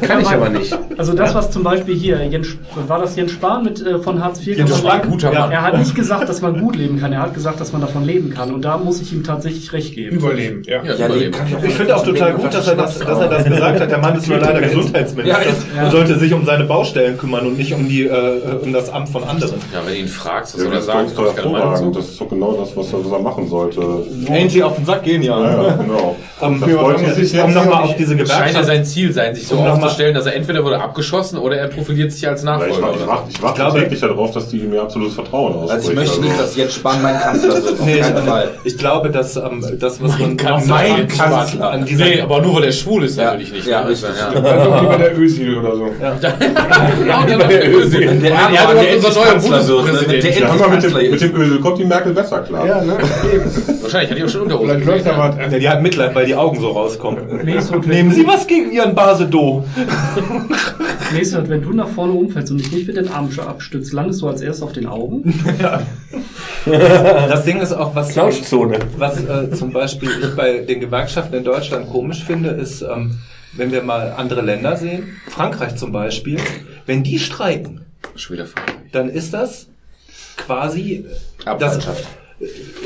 Kann 0.01 0.21
ich 0.21 0.27
aber 0.27 0.49
nicht. 0.49 0.77
Also 0.97 1.13
das, 1.13 1.33
was 1.35 1.51
zum 1.51 1.63
Beispiel 1.63 1.95
hier, 1.95 2.23
Jens, 2.25 2.47
war 2.87 2.99
das 2.99 3.15
Jens 3.15 3.31
Spahn 3.31 3.63
mit 3.63 3.85
äh, 3.85 3.97
von 3.99 4.23
Hartz 4.23 4.39
IV? 4.45 4.57
Jens 4.57 4.77
Spahn, 4.77 5.01
guter 5.09 5.31
Mann. 5.31 5.51
Er 5.51 5.61
hat 5.63 5.77
nicht 5.77 5.95
gesagt, 5.95 6.29
dass 6.29 6.41
man 6.41 6.59
gut 6.59 6.75
leben 6.75 6.99
kann. 6.99 7.11
Er 7.13 7.21
hat 7.21 7.33
gesagt, 7.33 7.59
dass 7.59 7.71
man 7.71 7.81
davon 7.81 8.05
leben 8.05 8.29
kann. 8.31 8.53
Und 8.53 8.63
da 8.65 8.77
muss 8.77 9.01
ich 9.01 9.11
ihm 9.13 9.23
tatsächlich 9.23 9.71
recht 9.73 9.95
geben. 9.95 10.17
Überleben, 10.17 10.61
ja. 10.65 10.83
Ja, 10.83 10.93
ja, 10.93 11.05
überleben. 11.07 11.35
ich 11.63 11.69
Ich 11.69 11.73
finde 11.75 11.95
auch 11.95 12.03
total 12.05 12.33
gut, 12.33 12.53
dass 12.53 12.67
er 12.67 12.75
das, 12.75 12.99
dass 12.99 13.19
er 13.19 13.27
das 13.29 13.43
gesagt 13.45 13.79
hat. 13.79 13.89
Der 13.91 13.97
Mann 13.97 14.15
ist 14.17 14.27
nur 14.27 14.37
leider 14.37 14.61
Gesundheitsminister 14.61 15.41
Ja, 15.43 15.49
ist- 15.49 15.65
und 15.85 15.91
sollte 15.91 16.18
sich 16.19 16.33
um 16.33 16.45
seine 16.45 16.65
Baustellen 16.65 17.17
kümmern 17.17 17.47
und 17.47 17.57
nicht 17.57 17.73
um 17.73 17.87
die 17.89 18.03
äh, 18.05 18.41
um 18.61 18.71
das 18.73 18.89
Amt 18.89 19.09
von 19.09 19.23
anderen. 19.23 19.55
Ja, 19.73 19.79
wenn 19.85 19.93
du 19.93 19.99
ihn 19.99 20.07
fragst, 20.07 20.53
was 20.55 20.61
Ja, 20.63 20.65
soll 20.65 20.73
er 20.73 20.77
das 20.77 20.85
sagen? 20.85 21.07
ich 21.11 21.35
hervorragend. 21.35 21.77
zu. 21.93 21.99
Das 21.99 22.09
ist 22.09 22.21
doch 22.21 22.29
genau 22.29 22.53
das, 22.53 22.75
was 22.75 22.93
er, 22.93 23.05
was 23.05 23.11
er 23.11 23.19
machen 23.19 23.47
sollte. 23.47 23.81
Angie 24.29 24.63
auf 24.63 24.75
den 24.75 24.85
Sack 24.85 25.03
gehen, 25.03 25.21
ja. 25.23 25.39
Ja, 25.39 25.63
ja, 25.67 25.73
genau. 25.75 26.15
Um, 26.41 26.59
Das 27.09 27.17
mich 27.17 27.41
um, 27.43 27.53
nochmal 27.53 27.83
auf 27.83 27.95
diese 27.95 28.13
Es 28.15 28.29
scheint 28.29 28.29
ja 28.29 28.45
Gewerkschaft. 28.61 28.65
sein 28.67 28.85
Ziel 28.85 29.11
sein, 29.13 29.35
sich 29.35 29.47
so 29.47 29.55
Um 29.57 29.65
aufzustellen, 29.67 30.13
dass 30.13 30.25
er 30.25 30.35
entweder 30.35 30.63
wurde 30.63 30.79
abgeschossen 30.81 31.37
oder 31.37 31.57
er 31.57 31.67
profiliert 31.67 32.11
sich 32.11 32.27
als 32.27 32.43
Ja, 32.43 32.55
ich 32.57 32.59
Nachfolger. 32.77 32.81
warte 32.81 32.97
ich 32.97 33.03
oder 33.03 33.07
warte- 33.11 33.29
ich 33.29 33.41
warte 33.41 33.79
täglich 33.79 33.99
darauf, 33.99 34.31
dass 34.31 34.47
die 34.49 34.57
mir 34.59 34.81
absolutes 34.81 35.15
Vertrauen 35.15 35.53
ausspricht. 35.53 35.71
Also 35.73 35.89
ich 35.91 35.95
möchte 35.97 36.21
nicht, 36.21 36.39
dass 36.39 36.55
Jens 36.55 36.73
Spahn 36.75 37.01
mein 37.01 37.19
Kanzler 37.19 37.53
wird. 37.55 37.73
Auf 37.79 37.85
Nee, 37.85 37.97
keinen 37.99 38.17
ich, 38.17 38.23
Fall. 38.23 38.49
ich 38.63 38.77
glaube, 38.77 39.09
dass 39.09 39.35
ähm, 39.35 39.65
das, 39.79 40.01
was 40.01 40.17
man 40.19 40.37
Kanzler. 40.37 40.73
mein 40.75 41.07
Kanzler 41.07 41.71
an 41.71 41.85
dieser 41.85 42.05
Nee, 42.05 42.21
aber 42.21 42.41
nur 42.41 42.55
weil 42.55 42.63
er 42.65 42.71
schwul 42.71 43.03
ist, 43.03 43.17
Ja. 43.17 43.25
natürlich 43.25 43.51
nicht. 43.53 43.67
Ja, 43.67 43.83
ne? 43.83 43.89
richtig. 43.89 44.09
Ja. 44.17 44.79
Lieber 44.81 44.97
der 44.97 45.17
Özil 45.17 45.57
oder 45.57 45.75
so. 45.75 45.87
Genau, 46.19 47.23
der 47.25 47.39
war 47.39 47.47
der 47.47 47.69
Özil. 47.69 48.07
Wenn 48.07 48.21
der 48.21 48.29
Ja, 48.31 48.49
Erdogan, 48.49 48.75
ja, 48.77 48.83
der 48.83 48.95
unser 48.95 49.13
neuer 49.13 49.25
ne? 49.25 49.41
der 49.41 49.49
Bundespräsident. 49.49 50.13
endlich 50.13 50.39
Ja, 50.39 50.67
mit 50.67 50.83
dem, 50.83 51.11
mit 51.11 51.21
dem 51.21 51.35
Öl 51.35 51.59
kommt 51.59 51.79
die 51.79 51.85
Merkel 51.85 52.13
besser 52.13 52.39
klar. 52.39 52.65
Ja, 52.65 52.81
ne? 52.83 52.97
Wahrscheinlich 53.81 54.11
hat 54.11 54.17
die 54.17 54.23
auch 54.23 54.29
schon 54.29 54.41
Unterhose. 54.41 54.79
Vielleicht 54.79 55.05
läuft 55.05 55.17
was. 55.17 55.51
Ja, 55.51 55.59
die 55.59 55.69
hat 55.69 55.81
Mitleid, 55.81 56.15
weil 56.15 56.25
die 56.25 56.35
Augen 56.35 56.59
so 56.59 56.69
rauskommen. 56.69 57.43
Nehmen 57.43 58.11
Sie 58.11 58.25
was 58.27 58.47
gegen 58.47 58.71
Ihren 58.71 58.95
Basedo? 58.95 59.65
Mesut, 61.13 61.49
wenn 61.49 61.61
du 61.61 61.73
nach 61.73 61.87
vorne 61.87 62.13
umfällst 62.13 62.51
und 62.51 62.59
dich 62.59 62.71
nicht 62.71 62.87
mit 62.87 62.97
den 62.97 63.09
Armen 63.09 63.29
abstützt, 63.39 63.93
landest 63.93 64.21
du 64.21 64.27
als 64.27 64.41
erstes 64.41 64.63
auf 64.63 64.73
den 64.73 64.85
Augen. 64.85 65.33
Das 66.65 67.45
Ding 67.45 67.61
ist 67.61 67.71
auch, 67.71 67.95
was, 67.95 68.09
Knautschzone. 68.09 68.79
was 68.97 69.17
äh, 69.23 69.49
zum 69.51 69.71
Beispiel 69.71 70.09
ich 70.21 70.35
bei 70.35 70.59
den 70.59 70.81
Gewerkschaften 70.81 71.35
in 71.35 71.43
Deutschland 71.43 71.89
komisch 71.89 72.23
finde, 72.23 72.49
ist, 72.49 72.81
ähm, 72.81 73.17
wenn 73.53 73.71
wir 73.71 73.83
mal 73.83 74.13
andere 74.17 74.41
Länder 74.41 74.75
sehen, 74.77 75.17
Frankreich 75.27 75.75
zum 75.75 75.91
Beispiel, 75.91 76.39
wenn 76.85 77.03
die 77.03 77.19
streiken, 77.19 77.85
Schon 78.15 78.35
wieder 78.35 78.45
Frankreich. 78.45 78.75
dann 78.91 79.09
ist 79.09 79.33
das 79.33 79.67
quasi 80.37 81.05
Abfallschaft. 81.45 82.07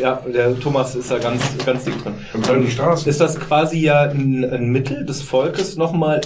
ja, 0.02 0.22
der 0.34 0.60
Thomas 0.60 0.96
ist 0.96 1.12
da 1.12 1.20
ganz, 1.20 1.44
ganz 1.66 1.86
dick 1.86 2.02
drin. 2.02 2.14
Dann. 2.46 2.66
Ist 3.06 3.20
das 3.20 3.40
quasi 3.40 3.80
ja 3.80 4.02
ein, 4.04 4.44
ein 4.44 4.70
Mittel 4.70 5.06
des 5.06 5.22
Volkes, 5.22 5.78
nochmal 5.78 6.22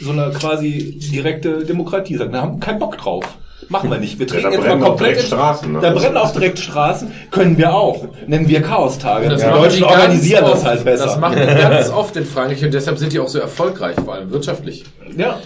so 0.00 0.12
eine 0.12 0.30
quasi 0.30 0.98
direkte 1.12 1.64
Demokratie 1.64 2.16
sagen. 2.16 2.32
Da 2.32 2.42
haben 2.42 2.56
wir 2.56 2.60
keinen 2.60 2.78
Bock 2.78 2.98
drauf. 2.98 3.24
Machen 3.68 3.90
wir 3.90 3.98
nicht. 3.98 4.18
Wir 4.18 4.26
treten 4.26 4.44
da 4.44 4.50
jetzt 4.50 4.66
mal 4.66 4.78
komplett 4.78 5.20
Straßen, 5.20 5.72
ne? 5.72 5.80
Da 5.80 5.90
brennen 5.90 6.16
auch 6.16 6.32
direkt 6.32 6.58
Straßen. 6.58 7.12
Können 7.30 7.58
wir 7.58 7.74
auch. 7.74 8.06
Nennen 8.26 8.48
wir 8.48 8.62
Chaostage. 8.62 9.28
Das 9.28 9.40
die 9.40 9.46
machen 9.46 9.62
Deutschen 9.62 9.76
die 9.76 9.82
ganz 9.82 9.92
organisieren 9.94 10.44
das 10.44 10.52
oft. 10.52 10.64
halt 10.64 10.84
besser. 10.84 11.04
Das 11.04 11.18
machen 11.18 11.38
die 11.40 11.54
ganz 11.54 11.90
oft 11.90 12.16
in 12.16 12.24
Frankreich 12.24 12.64
und 12.64 12.72
deshalb 12.72 12.98
sind 12.98 13.12
die 13.12 13.18
auch 13.18 13.28
so 13.28 13.38
erfolgreich, 13.38 13.96
vor 14.02 14.14
allem 14.14 14.30
wirtschaftlich. 14.30 14.84
ja. 15.16 15.38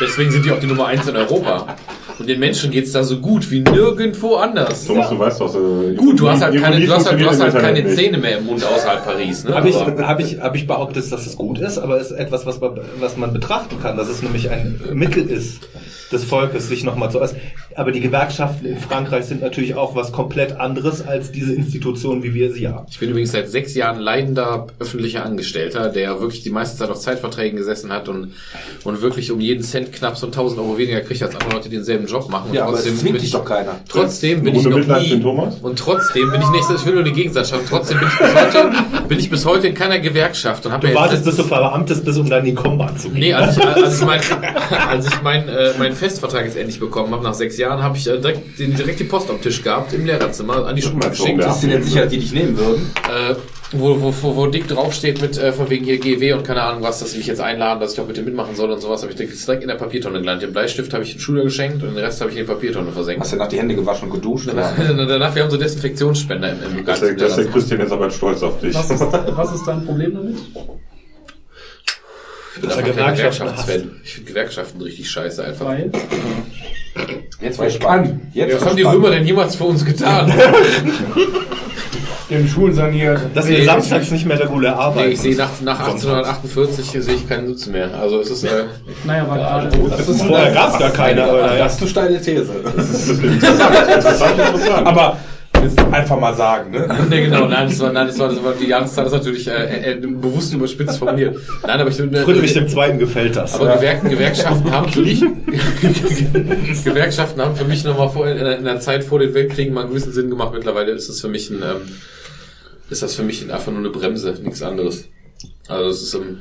Deswegen 0.00 0.30
sind 0.30 0.44
die 0.44 0.52
auch 0.52 0.58
die 0.58 0.66
Nummer 0.66 0.86
eins 0.86 1.06
in 1.06 1.16
Europa. 1.16 1.76
Und 2.18 2.28
den 2.28 2.40
Menschen 2.40 2.70
geht's 2.70 2.92
da 2.92 3.02
so 3.02 3.18
gut 3.18 3.50
wie 3.50 3.60
nirgendwo 3.60 4.36
anders. 4.36 4.86
Thomas, 4.86 5.08
du 5.08 5.18
weißt 5.18 5.40
doch, 5.40 5.54
äh, 5.54 5.94
Gut, 5.94 6.20
du 6.20 6.28
hast 6.28 6.42
halt 6.42 6.60
keine, 6.60 6.84
du 6.84 6.92
hast 6.92 7.08
halt, 7.08 7.20
du 7.20 7.26
hast 7.26 7.40
halt 7.40 7.54
keine. 7.58 7.94
Zähne 7.94 8.18
mehr 8.18 8.38
im 8.38 8.46
Mund 8.46 8.64
außerhalb 8.64 9.04
Paris. 9.04 9.44
Ne? 9.44 9.54
Habe 9.54 9.68
ich, 9.68 9.76
hab 9.76 10.20
ich, 10.20 10.40
hab 10.40 10.54
ich 10.54 10.66
behauptet, 10.66 11.10
dass 11.10 11.26
es 11.26 11.36
gut 11.36 11.58
ist, 11.58 11.78
aber 11.78 11.98
es 11.98 12.10
ist 12.10 12.18
etwas, 12.18 12.44
was 12.46 12.60
man, 12.60 12.80
was 12.98 13.16
man 13.16 13.32
betrachten 13.32 13.80
kann, 13.80 13.96
dass 13.96 14.08
es 14.08 14.22
nämlich 14.22 14.50
ein 14.50 14.80
Mittel 14.92 15.28
ist 15.28 15.60
des 16.12 16.24
Volkes, 16.24 16.68
sich 16.68 16.84
nochmal 16.84 17.10
zu 17.10 17.20
äußern. 17.20 17.40
Aber 17.76 17.92
die 17.92 18.00
Gewerkschaften 18.00 18.66
in 18.66 18.78
Frankreich 18.78 19.26
sind 19.26 19.42
natürlich 19.42 19.74
auch 19.76 19.94
was 19.94 20.10
komplett 20.12 20.58
anderes 20.58 21.06
als 21.06 21.30
diese 21.30 21.54
Institutionen, 21.54 22.22
wie 22.22 22.34
wir 22.34 22.52
sie 22.52 22.68
haben. 22.68 22.86
Ich 22.90 22.98
bin 22.98 23.10
übrigens 23.10 23.32
seit 23.32 23.48
sechs 23.48 23.74
Jahren 23.74 24.00
leidender 24.00 24.66
öffentlicher 24.80 25.24
Angestellter, 25.24 25.88
der 25.88 26.20
wirklich 26.20 26.42
die 26.42 26.50
meiste 26.50 26.76
Zeit 26.76 26.90
auf 26.90 26.98
Zeitverträgen 26.98 27.56
gesessen 27.56 27.92
hat 27.92 28.08
und, 28.08 28.32
und 28.84 29.02
wirklich 29.02 29.30
um 29.30 29.40
jeden 29.40 29.62
Cent 29.62 29.92
knapp 29.92 30.16
so 30.16 30.26
1000 30.26 30.60
Euro 30.60 30.78
weniger 30.78 31.00
kriegt 31.00 31.22
als 31.22 31.34
andere 31.34 31.52
Leute, 31.52 31.68
die 31.68 31.76
denselben 31.76 32.06
Job 32.06 32.28
machen. 32.28 32.48
Und 32.48 32.54
Ja, 32.54 32.64
aber 32.64 32.72
trotzdem 32.72 32.96
zwingt 32.96 33.12
bin 33.12 33.14
dich 33.14 33.24
ich, 33.24 33.32
doch 33.32 33.44
keiner. 33.44 33.80
Trotzdem 33.88 34.42
bin 34.42 34.54
ich 34.56 34.64
noch 34.64 35.00
nie, 35.00 35.22
und 35.62 35.78
trotzdem 35.78 36.30
bin 36.30 36.40
ich 36.40 36.50
nicht, 36.50 36.64
ich 36.74 36.86
will 36.86 36.94
nur 36.94 37.04
den 37.04 37.14
Gegensatz 37.14 37.50
schaffen, 37.50 37.66
trotzdem 37.68 37.98
bin 37.98 38.08
ich 38.08 38.18
bis 38.18 38.34
heute, 38.34 38.70
bin 39.08 39.18
ich 39.18 39.30
bis 39.30 39.46
heute 39.46 39.68
in 39.68 39.74
keiner 39.74 40.00
Gewerkschaft 40.00 40.66
und 40.66 40.72
habe 40.72 40.86
Du 40.86 40.92
ja 40.92 40.98
wartest, 40.98 41.24
bis 41.24 41.36
du 41.36 41.44
verbeamtest 41.44 42.04
bist, 42.04 42.18
um 42.18 42.28
dann 42.28 42.40
in 42.40 42.46
die 42.46 42.54
Combat 42.54 43.00
zu 43.00 43.10
gehen. 43.10 43.20
Nee, 43.20 43.34
als 43.34 43.56
ich, 43.56 43.64
als 43.64 44.00
ich, 44.00 44.06
mein, 44.06 44.20
als 44.88 45.06
ich 45.06 45.22
mein, 45.22 45.48
äh, 45.48 45.72
meinen 45.78 45.94
Festvertrag 45.94 46.44
jetzt 46.44 46.56
endlich 46.56 46.80
bekommen 46.80 47.12
habe, 47.12 47.22
nach 47.22 47.34
sechs 47.34 47.59
Jahren, 47.60 47.82
habe 47.82 47.96
ich 47.96 48.06
äh, 48.06 48.18
direkt, 48.18 48.58
den, 48.58 48.74
direkt 48.74 49.00
die 49.00 49.04
Post 49.04 49.30
am 49.30 49.40
Tisch 49.40 49.62
gehabt, 49.62 49.92
im 49.92 50.04
Lehrerzimmer, 50.06 50.66
an 50.66 50.76
die 50.76 50.82
Schule 50.82 51.08
geschickt. 51.08 51.38
Bist 51.38 51.62
du 51.62 51.68
denn 51.68 51.82
sicher, 51.82 52.02
dass 52.02 52.10
die 52.10 52.18
dich 52.18 52.32
nehmen 52.32 52.58
würden? 52.58 52.90
Äh, 53.08 53.34
wo, 53.72 54.00
wo, 54.00 54.12
wo, 54.22 54.36
wo 54.36 54.46
dick 54.46 54.66
draufsteht 54.66 55.22
mit 55.22 55.38
äh, 55.38 55.52
von 55.52 55.70
wegen 55.70 55.84
hier 55.84 55.98
GW 55.98 56.32
und 56.32 56.44
keine 56.44 56.62
Ahnung 56.62 56.82
was, 56.82 56.98
dass 56.98 57.12
sie 57.12 57.18
mich 57.18 57.28
jetzt 57.28 57.40
einladen, 57.40 57.78
dass 57.80 57.92
ich 57.92 57.96
doch 57.98 58.06
bitte 58.06 58.22
mitmachen 58.22 58.56
soll 58.56 58.70
und 58.70 58.80
sowas, 58.80 59.02
habe 59.02 59.12
ich 59.12 59.16
direkt 59.16 59.46
direkt 59.46 59.62
in 59.62 59.68
der 59.68 59.76
Papiertonne 59.76 60.18
gelandet. 60.18 60.48
Den 60.48 60.52
Bleistift 60.52 60.92
habe 60.92 61.04
ich 61.04 61.12
den 61.12 61.20
Schüler 61.20 61.44
geschenkt 61.44 61.82
und 61.82 61.94
den 61.94 62.04
Rest 62.04 62.20
habe 62.20 62.32
ich 62.32 62.36
in 62.36 62.46
die 62.46 62.52
Papiertonne 62.52 62.90
versenkt. 62.90 63.20
Hast 63.20 63.32
du 63.32 63.36
nach 63.36 63.48
die 63.48 63.58
Hände 63.58 63.76
gewaschen 63.76 64.08
und 64.08 64.14
geduscht? 64.14 64.48
Danach, 64.48 64.72
danach, 64.78 65.34
wir 65.34 65.42
haben 65.44 65.50
so 65.50 65.56
Desinfektionsspender 65.56 66.50
im, 66.50 66.78
im 66.78 66.84
Das 66.84 66.98
das 67.00 67.10
ist 67.10 67.20
der. 67.20 67.46
Christian 67.46 67.80
jetzt 67.80 67.92
aber 67.92 68.10
stolz 68.10 68.42
auf 68.42 68.58
dich. 68.58 68.74
Was 68.74 68.90
ist, 68.90 69.00
was 69.00 69.54
ist 69.54 69.64
dein 69.66 69.84
Problem 69.84 70.14
damit? 70.14 70.36
Ich 72.56 72.60
bin 72.62 72.70
er 72.70 72.82
Gewerkschaftsfan. 72.82 73.90
Ich 74.04 74.14
finde 74.14 74.28
Gewerkschaften 74.28 74.80
richtig 74.82 75.08
scheiße 75.10 75.44
einfach. 75.44 75.66
Weil 75.66 75.90
Jetzt 77.40 77.58
war 77.58 77.66
ich 77.68 77.74
spannend. 77.74 78.20
Jetzt 78.34 78.56
Was 78.60 78.66
haben 78.66 78.76
die. 78.76 78.82
Römer 78.82 79.10
denn 79.10 79.26
jemals 79.26 79.54
für 79.56 79.64
uns 79.64 79.84
getan? 79.84 80.32
Den 82.28 82.46
Schulen 82.48 82.72
saniert. 82.72 83.20
Dass 83.34 83.46
Nee, 83.46 83.58
wir 83.58 83.64
samstags 83.64 84.10
nicht 84.12 84.24
mehr 84.24 84.38
regulär 84.38 84.72
Nee, 84.72 84.78
arbeiten. 84.80 85.10
ich 85.12 85.20
sehe 85.20 85.34
nach, 85.36 85.48
nach 85.62 85.80
1848 85.80 87.02
sehe 87.02 87.14
ich 87.14 87.28
keinen 87.28 87.48
Nutzen 87.48 87.72
mehr. 87.72 87.92
Also 88.00 88.20
es 88.20 88.30
ist 88.30 88.44
äh, 88.44 88.64
Naja, 89.04 89.26
war 89.28 89.36
gerade. 89.36 89.70
Vorher 90.14 90.52
gab 90.52 90.72
es 90.72 90.78
gar 90.78 90.90
keine. 90.90 91.26
Das 91.58 91.74
ist 91.74 91.80
eine 91.80 91.90
steile 91.90 92.20
These. 92.20 92.52
interessant, 92.52 94.38
interessant. 94.38 94.86
Aber 94.86 95.16
einfach 95.92 96.18
mal 96.18 96.34
sagen, 96.34 96.70
ne? 96.70 96.88
nee, 97.10 97.24
genau, 97.24 97.46
nein, 97.46 97.68
das 97.68 97.78
war, 97.80 97.92
nein, 97.92 98.06
das 98.06 98.18
war, 98.18 98.28
das 98.28 98.42
war 98.42 98.54
die 98.54 98.66
Jahreszahl 98.66 99.06
ist 99.06 99.12
natürlich 99.12 99.48
äh, 99.48 99.92
äh, 99.92 99.96
bewusst 99.96 100.52
überspitzt 100.54 100.98
formuliert. 100.98 101.36
Nein, 101.66 101.80
aber 101.80 101.90
ich 101.90 101.98
äh, 101.98 102.16
Friedrich 102.22 102.56
II. 102.56 102.98
gefällt 102.98 103.36
das. 103.36 103.54
aber 103.54 103.74
Gewerk, 103.76 104.02
Gewerkschaften 104.08 104.70
haben 104.70 104.88
für 104.90 105.00
mich 105.02 105.20
Gewerkschaften 106.84 107.40
haben 107.40 107.56
für 107.56 107.64
mich 107.64 107.84
nochmal 107.84 108.08
vor 108.10 108.28
in, 108.28 108.38
der- 108.38 108.58
in 108.58 108.64
der 108.64 108.80
Zeit 108.80 109.04
vor 109.04 109.18
den 109.18 109.34
Weltkriegen 109.34 109.74
mal 109.74 109.82
einen 109.82 109.90
gewissen 109.90 110.12
Sinn 110.12 110.30
gemacht. 110.30 110.52
Mittlerweile 110.54 110.92
ist 110.92 111.08
es 111.08 111.20
für 111.20 111.28
mich 111.28 111.50
ein 111.50 111.62
ähm, 111.62 111.88
ist 112.88 113.02
das 113.02 113.14
für 113.14 113.22
mich 113.22 113.52
einfach 113.52 113.70
nur 113.70 113.80
eine 113.80 113.90
Bremse, 113.90 114.34
nichts 114.42 114.62
anderes. 114.62 115.08
Also 115.68 115.90
es 115.90 116.02
ist 116.02 116.14
ähm, 116.14 116.38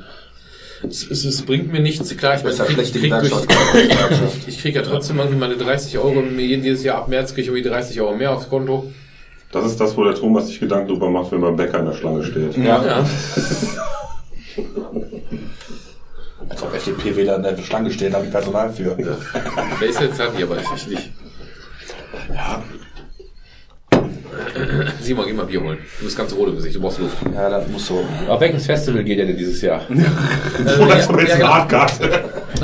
es, 0.88 1.10
es, 1.12 1.26
es 1.26 1.42
bringt 1.44 1.72
mir 1.72 1.82
nichts. 1.82 2.16
Klar, 2.18 2.36
ich, 2.38 2.42
Das 2.42 2.54
ist 2.54 2.60
ja 2.60 2.66
krieg, 2.66 2.92
krieg 2.94 3.10
durch, 3.20 3.34
ich 4.48 4.62
kriege 4.62 4.80
ja 4.80 4.86
trotzdem 4.86 5.18
irgendwie 5.20 5.38
meine 5.38 5.58
30 5.58 5.98
Euro 5.98 6.24
jedes 6.38 6.84
Jahr 6.84 7.00
ab 7.00 7.08
März 7.10 7.34
kriege 7.34 7.42
ich 7.42 7.48
irgendwie 7.50 7.68
30 7.70 8.00
Euro 8.02 8.16
mehr 8.16 8.32
aufs 8.32 8.50
Konto. 8.50 8.92
Das 9.52 9.66
ist 9.66 9.80
das, 9.80 9.98
wo 9.98 10.04
der 10.04 10.14
Thomas 10.16 10.48
sich 10.48 10.60
Gedanken 10.60 10.90
drüber 10.90 11.10
macht, 11.10 11.32
wenn 11.32 11.42
beim 11.42 11.56
Bäcker 11.56 11.80
in 11.80 11.86
der 11.86 11.94
Schlange 11.94 12.24
steht. 12.24 12.56
Ja. 12.58 12.86
Ja. 12.86 13.04
Als 16.50 16.64
ob 16.64 16.74
FDP-Wähler 16.74 17.36
in 17.38 17.44
der 17.44 17.58
Schlange 17.58 17.92
stehen, 17.92 18.12
da 18.12 18.18
habe 18.18 18.28
ich 18.28 18.32
Personal 18.32 18.72
für. 18.72 18.98
Wer 18.98 19.90
ist 19.90 20.02
jetzt 20.02 20.20
happy, 20.20 20.44
aber 20.44 20.58
ich, 20.58 20.68
ich 20.76 20.88
nicht. 20.88 21.12
Ja, 22.34 22.64
Simon, 25.02 25.26
geh 25.26 25.34
mal 25.34 25.46
Bier 25.46 25.62
holen. 25.62 25.80
Du 26.00 26.06
bist 26.06 26.18
ganz 26.18 26.34
rot 26.34 26.50
im 26.50 26.56
Gesicht, 26.56 26.76
du 26.76 26.82
brauchst 26.82 27.00
Luft. 27.00 27.18
ja 27.34 27.50
das 27.50 27.68
muss 27.68 27.88
so. 27.88 28.06
Auf 28.28 28.40
welches 28.42 28.66
Festival 28.66 29.04
geht 29.04 29.18
ihr 29.18 29.26
denn 29.26 29.38
dieses 29.38 29.62
Jahr? 29.62 29.82
Äh, 29.90 30.82
Oder 30.82 31.00
so 31.02 31.18
ja, 31.20 31.38
ja, 31.38 31.68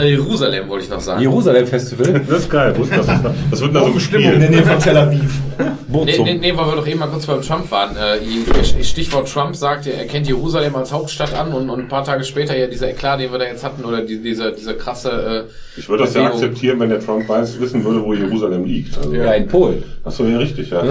Jerusalem 0.04 0.68
wollte 0.70 0.86
ich 0.86 0.90
noch 0.90 1.00
sagen. 1.00 1.22
Jerusalem 1.22 1.66
Festival? 1.68 2.22
Das 2.30 2.40
ist 2.40 2.50
geil. 2.50 2.74
Ist 2.82 2.92
das? 2.92 3.08
Das 3.52 3.62
wird 3.62 3.76
da 3.76 3.86
so 3.86 4.00
Stimmung 4.00 4.34
in 4.34 4.40
gespielt. 4.40 4.42
der 4.42 4.50
Nähe 4.50 4.64
von 4.64 4.80
Tel 4.80 4.98
Aviv. 4.98 5.42
Nee, 5.88 6.20
nee, 6.24 6.34
nee, 6.34 6.58
weil 6.58 6.66
wir 6.68 6.76
doch 6.76 6.88
eben 6.88 7.00
mal 7.00 7.08
kurz 7.08 7.26
beim 7.26 7.42
Trump 7.42 7.72
waren. 7.72 7.96
Äh, 7.96 8.84
Stichwort 8.84 9.32
Trump 9.32 9.56
sagt, 9.56 9.88
er 9.88 10.06
kennt 10.06 10.28
Jerusalem 10.28 10.76
als 10.76 10.92
Hauptstadt 10.92 11.34
an 11.34 11.54
und, 11.54 11.70
und 11.70 11.80
ein 11.80 11.88
paar 11.88 12.04
Tage 12.04 12.24
später 12.26 12.58
ja 12.58 12.68
dieser 12.68 12.90
Eklat, 12.90 13.20
den 13.22 13.32
wir 13.32 13.40
da 13.40 13.46
jetzt 13.46 13.64
hatten, 13.64 13.86
oder 13.86 14.02
die, 14.02 14.22
dieser, 14.22 14.52
dieser 14.52 14.74
krasse 14.74 15.46
äh, 15.48 15.80
Ich 15.80 15.88
würde 15.88 16.04
das 16.04 16.14
ja 16.14 16.22
Bewegung. 16.24 16.40
akzeptieren, 16.42 16.80
wenn 16.82 16.90
der 16.90 17.00
Trump 17.00 17.30
weiß, 17.30 17.60
wissen 17.62 17.84
würde, 17.86 18.04
wo 18.04 18.14
Jerusalem 18.14 18.66
liegt. 18.66 18.98
Also, 18.98 19.14
Ja, 19.14 19.32
in 19.34 19.48
Polen. 19.48 19.84
Achso, 20.04 20.26
ja, 20.26 20.38
richtig, 20.38 20.70
ja. 20.72 20.84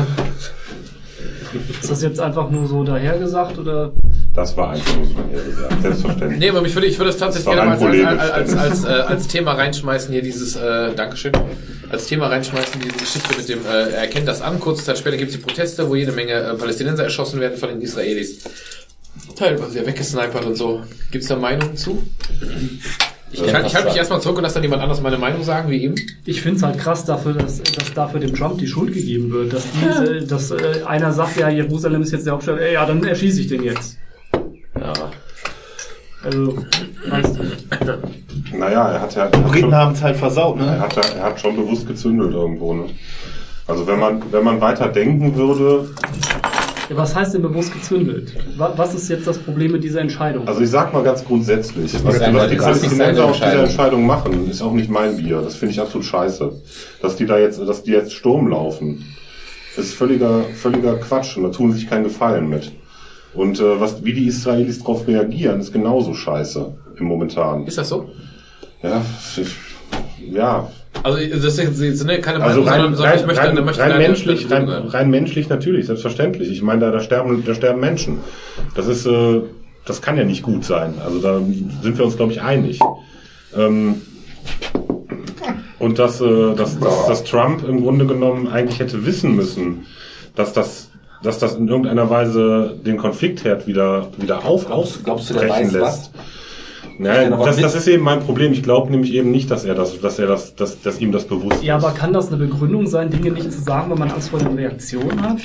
Ist 1.80 1.90
das 1.90 2.02
jetzt 2.02 2.18
einfach 2.20 2.50
nur 2.50 2.66
so 2.66 2.82
dahergesagt 2.82 3.58
oder? 3.58 3.92
Das 4.34 4.56
war 4.56 4.70
einfach 4.70 4.96
nur 4.96 5.06
so 5.06 5.14
gesagt. 5.14 5.82
Selbstverständlich. 5.82 6.40
Nee, 6.40 6.50
aber 6.50 6.66
ich 6.66 6.74
würde, 6.74 6.88
ich 6.88 6.98
würde 6.98 7.10
es 7.10 7.18
tatsächlich 7.18 7.54
Das 7.54 7.80
war 7.80 7.90
gerne 7.90 8.04
mal 8.04 8.18
als, 8.18 8.52
als, 8.52 8.54
als, 8.54 8.84
als, 8.84 8.84
äh, 8.84 8.88
als 8.88 9.28
Thema 9.28 9.52
reinschmeißen, 9.52 10.12
hier 10.12 10.22
dieses, 10.22 10.56
äh, 10.56 10.92
Dankeschön, 10.94 11.32
als 11.88 12.06
Thema 12.06 12.26
reinschmeißen, 12.26 12.80
diese 12.80 12.96
Geschichte 12.96 13.36
mit 13.36 13.48
dem, 13.48 13.64
äh, 13.64 13.68
er 13.68 13.98
erkennt 13.98 14.26
das 14.26 14.42
an, 14.42 14.58
kurze 14.58 14.84
Zeit 14.84 14.98
später 14.98 15.16
gibt 15.16 15.30
es 15.30 15.36
die 15.36 15.42
Proteste, 15.42 15.88
wo 15.88 15.94
jede 15.94 16.10
Menge 16.10 16.32
äh, 16.32 16.54
Palästinenser 16.54 17.04
erschossen 17.04 17.38
werden 17.38 17.56
von 17.56 17.68
den 17.68 17.80
Israelis. 17.80 18.42
Teilweise 19.36 19.78
ja 19.78 19.86
weggesnipert 19.86 20.44
und 20.44 20.56
so. 20.56 20.82
Gibt's 21.12 21.28
da 21.28 21.36
Meinungen 21.36 21.76
zu? 21.76 22.02
Ich, 23.30 23.46
kann, 23.46 23.64
ich 23.64 23.74
halte 23.74 23.88
mich 23.88 23.96
erstmal 23.96 24.20
zurück 24.20 24.38
und 24.38 24.42
lasse 24.42 24.54
dann 24.54 24.64
jemand 24.64 24.82
anders 24.82 25.00
meine 25.00 25.18
Meinung 25.18 25.42
sagen, 25.44 25.70
wie 25.70 25.78
ihm. 25.78 25.94
Ich 26.24 26.40
finde 26.40 26.56
es 26.56 26.62
halt 26.62 26.78
krass 26.78 27.04
dafür, 27.04 27.34
dass, 27.34 27.62
dass 27.62 27.92
dafür 27.94 28.20
dem 28.20 28.34
Trump 28.34 28.58
die 28.58 28.66
Schuld 28.66 28.92
gegeben 28.92 29.30
wird. 29.32 29.52
Dass, 29.52 29.64
diese, 29.72 30.26
dass 30.26 30.50
äh, 30.50 30.82
einer 30.86 31.12
sagt, 31.12 31.36
ja, 31.38 31.48
Jerusalem 31.48 32.02
ist 32.02 32.12
jetzt 32.12 32.26
der 32.26 32.32
Hauptstadt, 32.32 32.60
ey, 32.60 32.74
ja, 32.74 32.86
dann 32.86 33.02
erschieße 33.04 33.40
ich 33.40 33.46
den 33.46 33.62
jetzt. 33.62 33.98
Ja. 34.80 34.92
Also, 36.24 36.56
weißt 37.08 37.38
du. 37.38 38.56
Naja, 38.58 38.88
er 38.92 39.00
hat 39.00 39.14
ja. 39.14 39.28
Die 39.28 39.40
Briten 39.40 39.74
haben 39.74 39.92
es 39.92 40.02
halt 40.02 40.16
versaut, 40.16 40.58
Er 40.58 40.64
ne? 40.66 40.80
hat, 40.80 40.96
da- 40.96 41.00
er 41.16 41.22
hat 41.24 41.40
schon 41.40 41.54
bewusst 41.56 41.86
gezündelt 41.86 42.32
irgendwo. 42.32 42.72
Ne? 42.74 42.86
Also 43.66 43.86
wenn 43.86 43.98
man, 43.98 44.22
wenn 44.30 44.44
man 44.44 44.60
weiter 44.60 44.88
denken 44.88 45.34
würde, 45.36 45.88
Ja, 46.90 46.96
Was 46.98 47.14
heißt 47.14 47.34
denn 47.34 47.42
bewusst 47.42 47.72
gezündelt? 47.72 48.34
Wa- 48.58 48.72
Was 48.76 48.94
ist 48.94 49.08
jetzt 49.08 49.26
das 49.26 49.38
Problem 49.38 49.72
mit 49.72 49.82
dieser 49.84 50.00
Entscheidung? 50.00 50.46
also 50.46 50.60
ich 50.60 50.68
sag 50.70 50.92
mal 50.92 51.02
ganz 51.02 51.24
grundsätzlich, 51.24 51.92
was, 52.04 52.16
seine- 52.18 52.38
was 52.38 52.48
die 52.48 52.56
ist 52.56 52.60
nicht 52.60 52.62
Palästinenser 52.62 53.24
aus 53.24 53.36
dieser 53.36 53.46
Entscheidung. 53.46 53.64
Entscheidung 53.64 54.06
machen, 54.06 54.50
ist 54.50 54.60
auch 54.62 54.72
nicht 54.72 54.90
mein 54.90 55.16
Bier. 55.16 55.40
Das 55.42 55.56
finde 55.56 55.72
ich 55.72 55.80
absolut 55.80 56.04
scheiße. 56.06 56.52
Dass 57.02 57.16
die 57.16 57.24
da 57.26 57.38
jetzt, 57.38 57.58
dass 57.60 57.82
die 57.82 57.92
jetzt 57.92 58.12
Sturm 58.14 58.48
laufen, 58.48 59.04
ist 59.76 59.94
völliger, 59.94 60.44
völliger 60.54 60.96
Quatsch 60.96 61.36
und 61.36 61.44
da 61.44 61.48
tun 61.50 61.72
sie 61.72 61.78
sich 61.80 61.88
keinen 61.90 62.04
Gefallen 62.04 62.48
mit. 62.48 62.70
Und 63.34 63.60
äh, 63.60 63.80
was, 63.80 64.04
wie 64.04 64.12
die 64.12 64.26
Israelis 64.26 64.78
darauf 64.78 65.06
reagieren, 65.06 65.60
ist 65.60 65.72
genauso 65.72 66.14
scheiße 66.14 66.72
im 66.96 67.06
Momentan. 67.06 67.66
Ist 67.66 67.78
das 67.78 67.88
so? 67.88 68.08
Ja, 68.82 69.02
ja, 70.30 70.68
Also 71.02 71.18
das 71.18 71.58
ist 71.58 71.80
jetzt 71.80 72.04
ne, 72.04 72.20
keine 72.20 72.42
Also 72.42 72.62
Meinung, 72.62 72.68
rein, 72.68 72.94
sondern, 72.94 72.94
sondern 72.94 73.10
rein, 73.10 73.20
ich 73.20 73.26
möchte, 73.26 73.42
rein, 73.42 73.64
möchte 73.64 73.82
rein, 73.82 73.98
menschlich, 73.98 74.50
rein, 74.50 74.66
hören. 74.66 74.88
rein 74.88 75.10
menschlich 75.10 75.48
natürlich, 75.48 75.86
selbstverständlich. 75.86 76.50
Ich 76.50 76.62
meine, 76.62 76.80
da, 76.80 76.90
da 76.90 77.00
sterben, 77.00 77.42
da 77.44 77.54
sterben 77.54 77.80
Menschen. 77.80 78.20
Das 78.74 78.86
ist, 78.86 79.06
äh, 79.06 79.40
das 79.84 80.00
kann 80.00 80.16
ja 80.16 80.24
nicht 80.24 80.42
gut 80.42 80.64
sein. 80.64 80.94
Also 81.04 81.20
da 81.20 81.38
sind 81.38 81.98
wir 81.98 82.04
uns, 82.04 82.16
glaube 82.16 82.32
ich, 82.32 82.42
einig. 82.42 82.78
Ähm, 83.56 84.02
und 85.78 85.98
dass, 85.98 86.20
äh, 86.20 86.54
dass, 86.54 86.78
dass, 86.78 87.06
dass 87.06 87.24
Trump 87.24 87.66
im 87.68 87.82
Grunde 87.82 88.06
genommen 88.06 88.48
eigentlich 88.48 88.78
hätte 88.80 89.04
wissen 89.04 89.34
müssen, 89.34 89.86
dass 90.34 90.52
das, 90.52 90.90
dass 91.24 91.38
das 91.38 91.56
in 91.56 91.66
irgendeiner 91.66 92.08
Weise 92.10 92.76
den 92.84 92.96
Konfliktherd 92.96 93.66
wieder, 93.66 94.08
wieder 94.18 94.44
auf, 94.44 94.66
Glaubst- 94.66 95.02
glaubst 95.04 95.30
du, 95.30 95.34
der 95.34 95.50
ausbrechen 95.50 95.66
weiß 95.66 95.72
lässt. 95.72 96.10
Nein, 96.96 97.32
das, 97.44 97.56
das 97.56 97.74
ist 97.74 97.88
eben 97.88 98.04
mein 98.04 98.20
Problem. 98.20 98.52
Ich 98.52 98.62
glaube 98.62 98.90
nämlich 98.92 99.12
eben 99.14 99.32
nicht, 99.32 99.50
dass 99.50 99.64
er 99.64 99.74
das, 99.74 100.00
dass 100.00 100.18
er 100.20 100.28
das, 100.28 100.54
dass, 100.54 100.80
dass 100.80 101.00
ihm 101.00 101.10
das 101.10 101.24
bewusst 101.24 101.62
ja, 101.64 101.76
ist. 101.76 101.84
aber 101.84 101.92
kann 101.92 102.12
das 102.12 102.28
eine 102.28 102.36
Begründung 102.36 102.86
sein, 102.86 103.10
Dinge 103.10 103.32
nicht 103.32 103.50
zu 103.50 103.60
sagen, 103.60 103.90
weil 103.90 103.98
man 103.98 104.10
Angst 104.12 104.28
vor 104.28 104.38
den 104.38 104.54
Reaktionen 104.54 105.20
hat? 105.20 105.38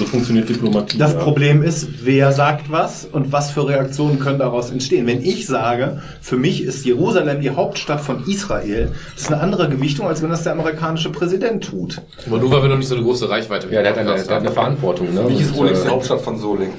So 0.00 0.06
funktioniert 0.06 0.48
Diplomatie. 0.48 0.96
Das 0.96 1.12
ja. 1.12 1.18
Problem 1.18 1.62
ist, 1.62 2.06
wer 2.06 2.32
sagt 2.32 2.72
was 2.72 3.04
und 3.04 3.32
was 3.32 3.50
für 3.50 3.68
Reaktionen 3.68 4.18
können 4.18 4.38
daraus 4.38 4.70
entstehen. 4.70 5.06
Wenn 5.06 5.22
ich 5.22 5.46
sage, 5.46 6.00
für 6.22 6.38
mich 6.38 6.64
ist 6.64 6.86
Jerusalem 6.86 7.42
die 7.42 7.50
Hauptstadt 7.50 8.00
von 8.00 8.24
Israel, 8.26 8.92
das 9.12 9.24
ist 9.24 9.30
eine 9.30 9.42
andere 9.42 9.68
Gewichtung, 9.68 10.06
als 10.06 10.22
wenn 10.22 10.30
das 10.30 10.42
der 10.42 10.52
amerikanische 10.52 11.10
Präsident 11.10 11.64
tut. 11.64 12.00
Aber 12.26 12.38
nur 12.38 12.50
weil 12.50 12.62
wir 12.62 12.70
noch 12.70 12.78
nicht 12.78 12.88
so 12.88 12.94
eine 12.94 13.04
große 13.04 13.28
Reichweite 13.28 13.70
wie 13.70 13.74
Ja, 13.74 13.82
der 13.82 13.90
hat 13.90 13.98
eine, 13.98 14.14
der 14.14 14.20
hat 14.22 14.30
eine 14.30 14.46
haben. 14.46 14.54
Verantwortung. 14.54 15.12
Ne? 15.12 15.28
Wie 15.28 15.34
ist 15.34 15.52
Und, 15.52 15.66
Olix 15.66 15.80
äh, 15.80 15.82
die 15.84 15.88
Hauptstadt 15.90 16.22
von 16.22 16.38
Solingen? 16.38 16.72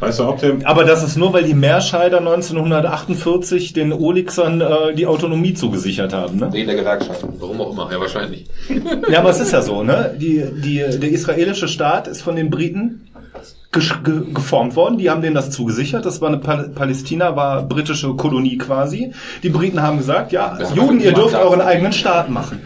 Weißt 0.00 0.18
du, 0.18 0.24
ob 0.24 0.40
der, 0.40 0.56
Aber 0.64 0.84
das 0.84 1.02
ist 1.02 1.16
nur, 1.16 1.32
weil 1.32 1.44
die 1.44 1.54
Meerscheider 1.54 2.18
1948 2.18 3.74
den 3.74 3.92
Olixern 3.92 4.60
äh, 4.60 4.94
die 4.94 5.06
Autonomie 5.06 5.52
zugesichert 5.52 6.14
haben. 6.14 6.38
Ne? 6.38 6.52
Wegen 6.52 6.66
der 6.66 6.76
Gewerkschaften. 6.76 7.34
Warum 7.38 7.60
auch 7.60 7.72
immer, 7.72 7.90
ja 7.92 8.00
wahrscheinlich. 8.00 8.46
Ja, 9.10 9.20
aber 9.20 9.30
es 9.30 9.40
ist 9.40 9.52
ja 9.52 9.60
so, 9.60 9.82
ne? 9.82 10.14
Die, 10.18 10.44
die, 10.62 10.78
der 10.78 11.10
israelische 11.10 11.68
Staat 11.68 12.08
ist 12.08 12.22
von 12.22 12.34
den 12.34 12.48
Briten 12.48 13.10
ge 13.72 14.32
geformt 14.32 14.74
worden. 14.74 14.98
Die 14.98 15.10
haben 15.10 15.22
denen 15.22 15.34
das 15.34 15.50
zugesichert. 15.50 16.04
Das 16.04 16.20
war 16.20 16.28
eine 16.28 16.38
Pal 16.38 16.70
Palästina, 16.70 17.36
war 17.36 17.62
britische 17.62 18.14
Kolonie 18.14 18.58
quasi. 18.58 19.12
Die 19.42 19.50
Briten 19.50 19.82
haben 19.82 19.98
gesagt, 19.98 20.32
ja, 20.32 20.56
Das 20.58 20.74
Juden, 20.74 21.00
ihr 21.00 21.12
dürft 21.12 21.34
euren 21.34 21.60
eigenen 21.60 21.92
Staat 21.92 22.30
machen. 22.30 22.60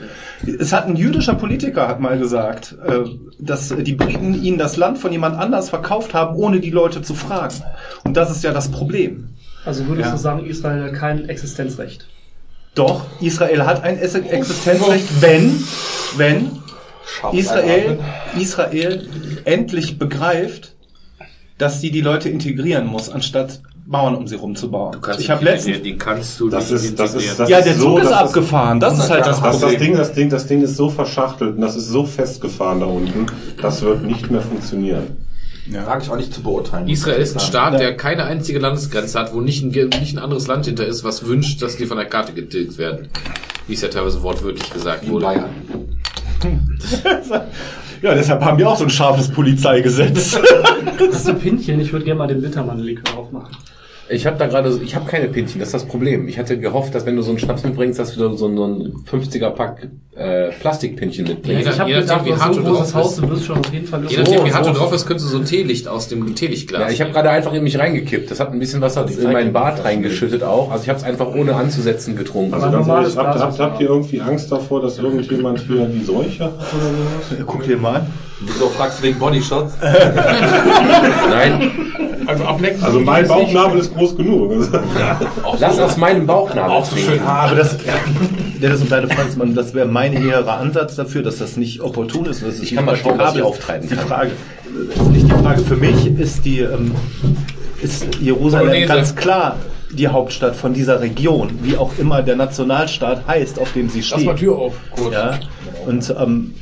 Es 0.46 0.72
hat 0.72 0.86
ein 0.86 0.96
jüdischer 0.96 1.34
Politiker 1.34 1.88
hat 1.88 2.00
mal 2.00 2.18
gesagt, 2.18 2.76
äh, 2.86 3.08
dass 3.38 3.68
die 3.68 3.92
Briten 3.94 4.42
ihnen 4.42 4.58
das 4.58 4.76
Land 4.76 4.98
von 4.98 5.12
jemand 5.12 5.36
anders 5.36 5.70
verkauft 5.70 6.14
haben, 6.14 6.36
ohne 6.36 6.60
die 6.60 6.70
Leute 6.70 7.02
zu 7.02 7.14
fragen. 7.14 7.54
Und 8.04 8.16
das 8.16 8.30
ist 8.30 8.44
ja 8.44 8.52
das 8.52 8.70
Problem. 8.70 9.28
Also 9.64 9.86
würdest 9.86 10.08
Ja. 10.08 10.12
du 10.12 10.18
sagen, 10.20 10.44
Israel 10.46 10.84
hat 10.84 10.94
kein 10.94 11.28
Existenzrecht? 11.28 12.06
Doch, 12.74 13.06
Israel 13.20 13.64
hat 13.64 13.82
ein 13.84 13.98
Ex- 13.98 14.14
Existenzrecht, 14.14 15.08
wenn, 15.22 15.62
wenn 16.16 16.50
Israel, 17.32 17.98
Israel 18.38 19.08
endlich 19.44 19.98
begreift, 19.98 20.74
dass 21.56 21.80
sie 21.80 21.90
die 21.92 22.00
Leute 22.00 22.28
integrieren 22.28 22.86
muss, 22.86 23.08
anstatt 23.08 23.60
Mauern 23.86 24.14
um 24.14 24.26
sie 24.26 24.36
rumzubauen. 24.36 24.96
Ich 25.18 25.28
habe 25.30 25.44
letztens, 25.44 25.82
die 25.82 25.96
kannst 25.98 26.40
du 26.40 26.48
das 26.48 26.70
ist, 26.70 26.98
das 26.98 27.14
ist, 27.14 27.38
das 27.38 27.48
ja, 27.50 27.58
ist 27.58 27.66
der 27.66 27.74
so, 27.74 27.90
Zug 27.90 27.98
ist 27.98 28.10
das 28.10 28.18
abgefahren. 28.18 28.80
Das 28.80 28.98
ist 28.98 29.10
halt 29.10 29.26
das 29.26 29.40
Das, 29.40 29.52
das 29.52 29.60
Problem. 29.60 29.78
Ding, 29.80 29.96
das 29.96 30.12
Ding, 30.12 30.30
das 30.30 30.46
Ding 30.46 30.62
ist 30.62 30.76
so 30.76 30.88
verschachtelt 30.88 31.56
und 31.56 31.60
das 31.60 31.76
ist 31.76 31.88
so 31.88 32.04
festgefahren 32.06 32.80
da 32.80 32.86
unten, 32.86 33.26
das 33.60 33.82
wird 33.82 34.02
nicht 34.04 34.30
mehr 34.30 34.40
funktionieren. 34.40 35.16
Wage 35.66 36.02
ich 36.04 36.10
auch 36.10 36.16
nicht 36.16 36.32
zu 36.32 36.42
beurteilen. 36.42 36.88
Israel 36.88 37.20
ist 37.20 37.36
ein 37.36 37.40
Ja. 37.40 37.44
Staat, 37.46 37.80
der 37.80 37.96
keine 37.96 38.24
einzige 38.24 38.58
Landesgrenze 38.58 39.18
hat, 39.18 39.34
wo 39.34 39.40
nicht 39.40 39.62
ein, 39.62 39.68
nicht 40.00 40.14
ein 40.14 40.18
anderes 40.18 40.46
Land 40.46 40.66
hinter 40.66 40.86
ist, 40.86 41.04
was 41.04 41.26
wünscht, 41.26 41.62
dass 41.62 41.76
die 41.76 41.86
von 41.86 41.96
der 41.96 42.06
Karte 42.06 42.32
getilgt 42.32 42.76
werden. 42.78 43.08
Wie 43.66 43.74
es 43.74 43.80
ja 43.80 43.88
teilweise 43.88 44.22
wortwörtlich 44.22 44.70
gesagt 44.72 45.08
wurde. 45.08 45.24
Bayern. 45.26 45.50
Ja, 48.02 48.14
deshalb 48.14 48.42
haben 48.44 48.58
wir 48.58 48.68
auch 48.68 48.76
so 48.76 48.84
ein 48.84 48.90
scharfes 48.90 49.28
Polizeigesetz. 49.30 50.38
Das 50.98 51.16
ist 51.16 51.28
ein 51.28 51.38
Pinchen, 51.38 51.80
ich 51.80 51.90
würde 51.90 52.04
gerne 52.04 52.18
mal 52.18 52.26
den 52.26 52.42
Bittermann-Likör 52.42 53.16
aufmachen. 53.16 53.56
Ich 54.10 54.26
habe 54.26 54.36
da 54.36 54.46
gerade, 54.46 54.78
ich 54.84 54.94
habe 54.94 55.06
keine 55.10 55.28
Pinchen, 55.28 55.58
das 55.60 55.68
ist 55.68 55.72
das 55.74 55.84
Problem. 55.86 56.28
Ich 56.28 56.38
hatte 56.38 56.58
gehofft, 56.58 56.94
dass 56.94 57.06
wenn 57.06 57.16
du 57.16 57.22
so 57.22 57.30
einen 57.30 57.38
Schnaps 57.38 57.62
mitbringst, 57.64 57.98
dass 57.98 58.14
du 58.14 58.20
so, 58.36 58.46
ein- 58.48 58.56
so 58.58 58.64
ein 58.66 58.92
50er 59.10 59.48
Pack 59.50 59.88
äh, 60.14 60.50
Plastikpinchen 60.60 61.26
mitbringst. 61.26 61.64
Ja, 61.66 61.72
ich 61.72 61.80
habe 61.80 61.90
je 61.90 61.96
nachdem, 62.00 62.24
gedacht, 62.24 62.26
wie 62.26 62.34
hart 62.42 62.54
so 62.54 62.60
ein 62.60 62.66
du 62.66 62.72
drauf 62.72 62.94
Haus, 62.94 63.16
bist. 63.16 63.22
du 63.22 63.30
wirst 63.34 63.46
schon 63.46 63.58
auf 63.58 63.72
jeden 63.72 63.86
Fall 63.86 64.04
Je 64.06 64.16
nachdem, 64.18 64.44
wie 64.44 64.52
hart 64.52 64.64
so. 64.66 64.72
du 64.72 64.78
drauf 64.78 64.92
ist, 64.92 65.06
könntest 65.06 65.28
du 65.28 65.32
so 65.32 65.38
ein 65.38 65.46
Teelicht 65.46 65.88
aus 65.88 66.08
dem 66.08 66.34
Teelichtglas. 66.34 66.82
Ja, 66.82 66.90
ich 66.90 67.00
habe 67.00 67.12
gerade 67.12 67.30
einfach 67.30 67.54
in 67.54 67.62
mich 67.64 67.78
reingekippt. 67.78 68.30
Das 68.30 68.40
hat 68.40 68.52
ein 68.52 68.58
bisschen 68.58 68.82
Wasser 68.82 69.06
in 69.08 69.32
meinen 69.32 69.52
Bart 69.54 69.82
reingeschüttet 69.84 70.42
auch. 70.42 70.70
Also 70.70 70.82
ich 70.82 70.88
habe 70.90 70.98
es 70.98 71.04
einfach 71.04 71.34
ohne 71.34 71.54
anzusetzen 71.56 72.14
getrunken. 72.14 72.52
Also 72.54 72.70
ganz 72.70 72.86
ehrlich, 72.86 73.16
habt, 73.16 73.38
habt, 73.40 73.58
habt 73.58 73.80
ihr 73.80 73.88
irgendwie 73.88 74.20
Angst 74.20 74.52
davor, 74.52 74.82
dass 74.82 74.98
irgendjemand 74.98 75.60
hier 75.60 75.86
die 75.86 76.04
Seuche 76.04 76.44
hat 76.44 76.52
oder 76.52 77.38
sowas? 77.38 77.44
Guck 77.46 77.64
dir 77.64 77.78
mal 77.78 77.96
an. 77.96 78.06
Wieso 78.40 78.68
fragst 78.68 78.98
du 78.98 79.04
wegen 79.04 79.18
Bodyshots? 79.18 79.74
Nein, 81.30 81.70
Also 82.26 82.44
ablecken. 82.44 82.82
Also 82.82 83.00
mein 83.00 83.26
Bauchnabel 83.26 83.80
ist 83.80 83.94
groß 83.94 84.16
genug. 84.16 84.52
lass 85.58 85.78
aus 85.78 85.96
meinem 85.96 86.26
Bauchnabel 86.26 86.82
trinken. 86.88 87.24
Aber 87.24 87.54
das, 87.56 87.76
Dennis, 88.62 88.80
um 88.80 88.88
deine 88.88 89.08
Frage 89.08 89.30
das 89.54 89.74
wäre 89.74 89.86
mein 89.86 90.12
eherer 90.12 90.58
Ansatz 90.58 90.96
dafür, 90.96 91.22
dass 91.22 91.38
das 91.38 91.56
nicht 91.56 91.80
opportun 91.80 92.26
ist. 92.26 92.42
Dass 92.42 92.54
es 92.54 92.62
Ich 92.62 92.74
kann 92.74 92.84
mal 92.84 92.96
schauen, 92.96 93.18
was 93.18 93.36
ich 93.36 93.42
auftreiben 93.42 93.88
die 93.88 93.94
kann. 93.94 94.06
Frage, 94.06 94.30
ist 94.94 95.10
nicht 95.10 95.26
die 95.26 95.42
Frage. 95.42 95.62
Für 95.62 95.76
mich 95.76 96.06
ist 96.18 96.44
die, 96.44 96.60
ähm, 96.60 96.94
ist 97.82 98.06
Jerusalem 98.20 98.66
Bolognese. 98.68 98.92
ganz 98.92 99.16
klar 99.16 99.56
die 99.90 100.08
Hauptstadt 100.08 100.56
von 100.56 100.74
dieser 100.74 101.00
Region, 101.00 101.50
wie 101.62 101.76
auch 101.76 101.92
immer 101.98 102.22
der 102.22 102.36
Nationalstaat 102.36 103.26
heißt, 103.26 103.60
auf 103.60 103.72
dem 103.72 103.88
sie 103.88 104.02
steht. 104.02 104.18
Lass 104.18 104.26
mal 104.26 104.34
Tür 104.36 104.56
auf. 104.58 104.74
Kurz. 104.90 105.12
Ja, 105.14 105.38
und 105.86 106.14
ähm, 106.18 106.54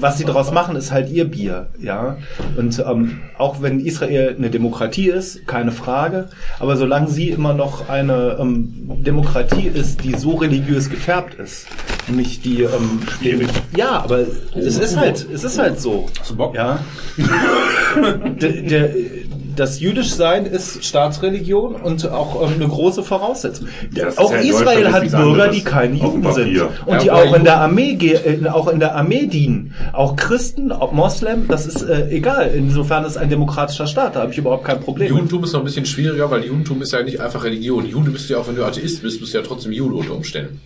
was 0.00 0.18
sie 0.18 0.24
daraus 0.24 0.52
machen, 0.52 0.76
ist 0.76 0.92
halt 0.92 1.10
ihr 1.10 1.24
Bier, 1.24 1.68
ja. 1.80 2.16
Und 2.56 2.82
ähm, 2.86 3.20
auch 3.36 3.62
wenn 3.62 3.80
Israel 3.80 4.34
eine 4.36 4.50
Demokratie 4.50 5.08
ist, 5.08 5.46
keine 5.46 5.72
Frage, 5.72 6.28
aber 6.58 6.76
solange 6.76 7.08
sie 7.08 7.30
immer 7.30 7.54
noch 7.54 7.88
eine 7.88 8.36
ähm, 8.40 9.04
Demokratie 9.04 9.68
ist, 9.68 10.04
die 10.04 10.14
so 10.14 10.36
religiös 10.36 10.90
gefärbt 10.90 11.34
ist, 11.34 11.66
nämlich 12.06 12.40
die 12.40 12.62
ähm, 12.62 13.00
ja, 13.76 14.02
aber 14.02 14.20
es 14.54 14.78
ist 14.78 14.96
halt, 14.96 15.26
es 15.32 15.44
ist 15.44 15.58
halt 15.58 15.80
so, 15.80 16.06
ja. 16.54 16.80
der, 18.40 18.62
der, 18.62 18.90
das 19.58 19.80
Jüdischsein 19.80 20.46
ist 20.46 20.84
Staatsreligion 20.84 21.74
und 21.74 22.08
auch 22.10 22.42
ähm, 22.42 22.54
eine 22.54 22.68
große 22.68 23.02
Voraussetzung. 23.02 23.68
Das 23.92 24.18
auch 24.18 24.32
Israel 24.32 24.84
Deutschland 24.84 25.12
hat 25.12 25.22
Bürger, 25.22 25.48
die 25.48 25.64
keine 25.64 25.96
Juden 25.96 26.32
sind 26.32 26.60
und 26.86 26.92
Ja, 26.92 26.98
die 26.98 27.10
auch 27.10 27.34
in 27.34 27.44
der 27.44 27.60
Armee 27.60 27.92
äh, 27.92 28.46
auch 28.48 28.68
in 28.68 28.80
der 28.80 28.94
Armee 28.94 29.26
dienen. 29.26 29.74
Auch 29.92 30.16
Christen, 30.16 30.72
auch 30.72 30.92
Moslem, 30.92 31.48
das 31.48 31.66
ist 31.66 31.82
äh, 31.82 32.08
egal. 32.10 32.50
Insofern 32.54 33.04
ist 33.04 33.16
ein 33.16 33.30
demokratischer 33.30 33.86
Staat, 33.86 34.16
da 34.16 34.20
habe 34.20 34.32
ich 34.32 34.38
überhaupt 34.38 34.64
kein 34.64 34.80
Problem. 34.80 35.10
Judentum 35.10 35.44
ist 35.44 35.52
noch 35.52 35.60
ein 35.60 35.64
bisschen 35.64 35.86
schwieriger, 35.86 36.30
weil 36.30 36.44
Judentum 36.44 36.80
ist 36.82 36.92
ja 36.92 37.02
nicht 37.02 37.20
einfach 37.20 37.44
Religion. 37.44 37.86
Jude 37.86 38.10
bist 38.10 38.28
du 38.28 38.34
ja 38.34 38.40
auch, 38.40 38.48
wenn 38.48 38.56
du 38.56 38.64
Atheist 38.64 39.02
bist, 39.02 39.20
bist 39.20 39.34
du 39.34 39.38
ja 39.38 39.44
trotzdem 39.44 39.72
Jude 39.72 39.94
unter 39.94 40.14
Umständen. 40.14 40.60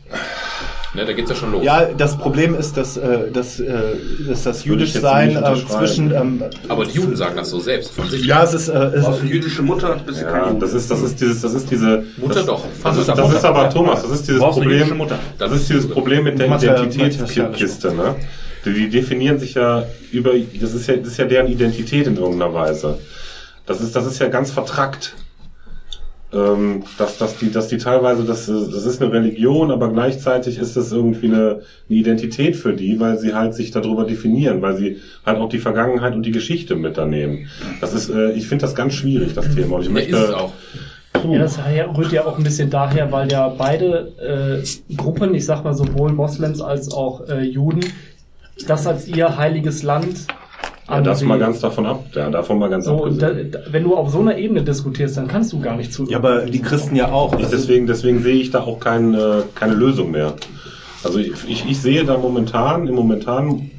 Ne, 0.94 1.06
da 1.06 1.12
geht's 1.14 1.31
ja 1.31 1.36
schon 1.36 1.52
los. 1.52 1.64
Ja, 1.64 1.86
das 1.86 2.19
Problem 2.19 2.55
ist, 2.55 2.77
dass, 2.77 2.98
äh, 2.98 3.31
dass, 3.32 3.59
äh, 3.59 3.73
dass 4.28 4.43
das 4.43 4.64
Jüdischsein 4.64 5.28
nicht 5.28 5.43
äh, 5.43 5.66
zwischen 5.66 6.12
ähm, 6.12 6.43
Aber 6.69 6.85
die 6.85 6.93
Juden 6.93 7.16
sagen 7.16 7.35
das 7.36 7.48
so 7.48 7.60
selbst 7.60 7.93
von 7.93 8.09
sich. 8.10 8.27
ja, 8.27 8.43
es 8.43 8.52
ist, 8.52 8.69
äh, 8.69 8.73
es 8.73 9.06
eine 9.06 9.16
jüdische 9.27 9.62
Mutter, 9.62 9.98
bist 10.05 10.20
du 10.20 10.27
kein 10.27 10.35
Ja, 10.35 10.48
Jude. 10.48 10.60
das 10.60 10.74
ist, 10.74 10.90
das 10.90 11.01
ist 11.01 11.19
dieses, 11.19 11.40
das 11.40 11.55
ist 11.55 11.70
diese. 11.70 12.05
Mutter 12.19 12.35
das, 12.35 12.47
doch. 12.47 12.64
Das 12.85 12.98
ist, 12.98 13.09
das 13.09 13.16
doch. 13.16 13.32
ist 13.32 13.44
aber 13.44 13.70
Thomas, 13.70 14.02
das 14.02 14.10
ist 14.10 14.28
dieses 14.28 14.40
Problem. 14.40 14.97
Mutter? 14.98 15.19
Das 15.39 15.52
ist 15.52 15.69
dieses 15.70 15.89
Problem 15.89 16.24
mit 16.24 16.39
der 16.39 16.47
Identitätskiste, 16.47 17.94
ne? 17.94 18.16
Die, 18.64 18.73
die 18.74 18.90
definieren 18.90 19.39
sich 19.39 19.55
ja 19.55 19.85
über, 20.12 20.32
das 20.60 20.74
ist 20.74 20.86
ja, 20.86 20.97
das 20.97 21.09
ist 21.09 21.16
ja 21.16 21.24
deren 21.24 21.48
Identität 21.48 22.06
in 22.06 22.16
irgendeiner 22.16 22.52
Weise. 22.52 22.98
Das 23.66 23.81
ist, 23.81 23.97
das 23.97 24.06
ist 24.06 24.19
ja 24.19 24.28
ganz 24.28 24.51
vertrackt. 24.51 25.14
Ähm, 26.35 26.85
dass, 26.97 27.19
dass 27.19 27.37
die, 27.37 27.51
dass 27.53 27.69
die 27.69 27.77
teilweise, 27.77 28.25
das, 28.25 28.47
das 28.47 28.87
ist 28.87 29.03
eine 29.03 29.13
Religion, 29.13 29.71
aber 29.71 29.93
gleichzeitig 29.93 30.57
ist 30.57 30.77
das 30.77 30.91
irgendwie 30.91 31.27
eine, 31.27 31.61
eine 31.91 31.99
Identität 31.99 32.57
für 32.57 32.73
die, 32.73 32.99
weil 32.99 33.19
sie 33.19 33.35
halt 33.35 33.55
sich 33.55 33.71
darüber 33.71 34.05
definieren, 34.05 34.63
weil 34.63 34.77
sie 34.77 34.97
halt 35.27 35.39
auch 35.39 35.51
die 35.51 35.59
Vergangenheit 35.59 36.15
und 36.15 36.25
die 36.25 36.31
Geschichte 36.31 36.75
mit 36.75 36.97
da 36.97 37.05
nehmen. 37.05 37.49
Das 37.83 37.93
ist, 37.93 38.09
äh, 38.09 38.33
ich 38.33 38.47
finde 38.49 38.63
das 38.63 38.75
ganz 38.75 38.95
schwierig, 38.95 39.35
das 39.35 39.55
Thema. 39.55 39.77
Und 39.77 39.83
ich 39.83 39.89
Ja, 39.89 39.93
möchte, 39.93 40.17
ist 40.17 40.23
es 40.29 40.35
auch. 40.35 40.53
Ja, 41.31 41.39
das 41.39 41.59
rührt 41.97 42.13
ja 42.13 42.25
auch 42.25 42.39
ein 42.39 42.45
bisschen 42.45 42.71
daher, 42.71 43.13
weil 43.13 43.31
ja 43.31 43.49
beide 43.49 44.63
äh, 44.91 44.95
Gruppen, 44.97 45.35
ich 45.35 45.45
sag 45.45 45.63
mal 45.65 45.75
sowohl 45.75 46.13
Moslems 46.13 46.63
als 46.63 46.91
auch 46.93 47.29
äh, 47.29 47.43
Juden, 47.43 47.85
das 48.67 48.87
als 48.87 49.07
ihr 49.07 49.37
heiliges 49.37 49.83
Land 49.83 50.27
Ja, 50.93 51.01
das 51.01 51.23
mal 51.23 51.39
ganz 51.39 51.60
davon 51.60 51.86
ab. 51.86 52.05
Ja, 52.14 52.31
davon 52.31 52.59
mal 52.59 52.69
ganz 52.69 52.85
so, 52.85 53.05
abgesehen. 53.05 53.51
da, 53.51 53.59
wenn 53.70 53.85
du 53.85 53.97
auf 53.97 54.10
so 54.10 54.20
einer 54.20 54.36
Ebene 54.36 54.62
diskutierst, 54.62 55.16
dann 55.16 55.27
kannst 55.27 55.52
du 55.52 55.60
gar 55.60 55.77
nicht 55.77 55.93
zu. 55.93 56.06
Ja, 56.09 56.19
aber 56.19 56.43
die 56.43 56.60
Christen 56.60 56.97
ja 56.97 57.10
auch. 57.10 57.39
Ich 57.39 57.48
deswegen, 57.48 57.86
deswegen 57.86 58.23
sehe 58.23 58.36
ich 58.36 58.51
da 58.51 58.60
auch 58.60 58.78
kein, 58.78 59.14
äh, 59.14 59.43
keine 59.55 59.74
Lösung 59.74 60.10
mehr. 60.10 60.35
Also 61.02 61.19
ich, 61.19 61.32
ich, 61.48 61.69
ich 61.69 61.81
sehe 61.81 62.05
da 62.05 62.16
momentan, 62.16 62.86
im 62.86 62.94
momentanen 62.94 63.72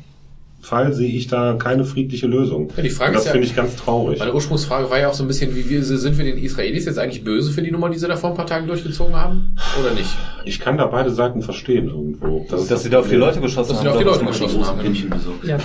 Fall 0.64 0.94
sehe 0.94 1.10
ich 1.10 1.28
da 1.28 1.56
keine 1.56 1.84
friedliche 1.84 2.26
Lösung. 2.26 2.70
Ja, 2.78 2.84
die 2.84 2.90
Frage 2.90 3.14
das 3.16 3.26
ja- 3.26 3.32
finde 3.34 3.46
ich 3.48 3.54
ganz 3.56 3.76
traurig. 3.76 4.20
Meine 4.20 4.34
Ursprungsfrage 4.34 4.90
war 4.90 4.98
ja 4.98 5.10
auch 5.10 5.14
so 5.14 5.24
ein 5.26 5.28
bisschen, 5.28 5.54
wie 5.56 5.70
wir, 5.70 5.84
sind 5.84 6.18
wir 6.18 6.24
den 6.24 6.38
Israelis 6.38 6.86
jetzt 6.86 6.98
eigentlich 6.98 7.24
böse 7.24 7.52
für 7.52 7.62
die 7.62 7.70
Nummer, 7.70 7.90
die 7.90 7.98
sie 8.00 8.08
da 8.08 8.16
vor 8.16 8.30
ein 8.30 8.36
paar 8.38 8.48
Tagen 8.48 8.66
durchgezogen 8.68 9.14
haben? 9.14 9.56
Oder 9.82 9.94
nicht? 9.94 10.10
Ich 10.46 10.60
kann 10.62 10.78
da 10.78 10.86
beide 10.86 11.12
Seiten 11.12 11.42
verstehen 11.42 11.90
irgendwo. 11.90 12.46
Das 12.50 12.62
ist 12.62 12.72
Dass 12.72 12.84
sie 12.84 12.90
da 12.90 13.00
auf 13.02 13.10
die 13.10 13.16
Leute 13.16 13.42
geschossen 13.42 13.74
Dass 13.74 13.82
sie 13.82 13.88
haben. 13.90 14.04
da 14.06 14.10
auf 14.12 14.18
die 14.20 14.24
Leute 14.26 14.40
geschossen 14.40 14.66
haben. 14.66 15.10
Besorgt. 15.10 15.44
Ja, 15.46 15.58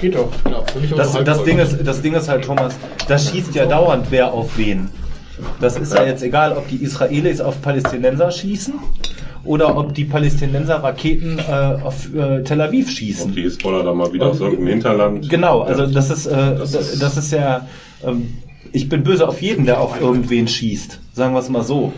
Geht 0.00 0.14
doch. 0.14 0.28
Genau, 0.44 0.64
für 0.70 0.80
mich 0.80 0.90
Das, 0.90 1.12
das, 1.24 1.36
voll. 1.38 1.46
Ding 1.46 1.58
ist, 1.58 1.78
das 1.84 2.02
Ding 2.02 2.14
ist 2.14 2.28
halt, 2.28 2.44
Thomas, 2.44 2.74
da 3.08 3.18
schießt 3.18 3.54
ja 3.54 3.64
dauernd 3.66 4.06
wer 4.10 4.32
auf 4.32 4.58
wen. 4.58 4.88
Das 5.60 5.76
ist 5.78 5.92
ja 5.94 6.04
jetzt 6.04 6.22
egal, 6.22 6.52
ob 6.56 6.68
die 6.68 6.76
Israelis 6.82 7.40
auf 7.40 7.60
Palästinenser 7.62 8.30
schießen 8.30 8.74
oder 9.44 9.76
ob 9.76 9.94
die 9.94 10.04
Palästinenser 10.04 10.76
Raketen 10.76 11.38
äh, 11.38 11.82
auf 11.82 12.14
äh, 12.14 12.42
Tel 12.42 12.60
Aviv 12.60 12.90
schießen. 12.90 13.26
Und 13.26 13.36
die 13.36 13.42
Hisbollah 13.42 13.82
da 13.82 13.92
mal 13.92 14.12
wieder 14.12 14.26
aus 14.26 14.40
irgendeinem 14.40 14.68
Hinterland. 14.68 15.28
Genau, 15.28 15.62
also 15.62 15.86
das 15.86 16.10
ist, 16.10 16.26
äh, 16.26 16.56
das, 16.56 17.16
ist, 17.16 17.32
ja, 17.32 17.66
ähm, 18.04 18.38
ich 18.72 18.88
bin 18.88 19.04
böse 19.04 19.28
auf 19.28 19.40
jeden, 19.42 19.66
der 19.66 19.80
auf 19.80 20.00
irgendwen 20.00 20.48
schießt. 20.48 21.00
Sagen 21.12 21.34
wir 21.34 21.40
es 21.40 21.48
mal 21.48 21.62
so. 21.62 21.92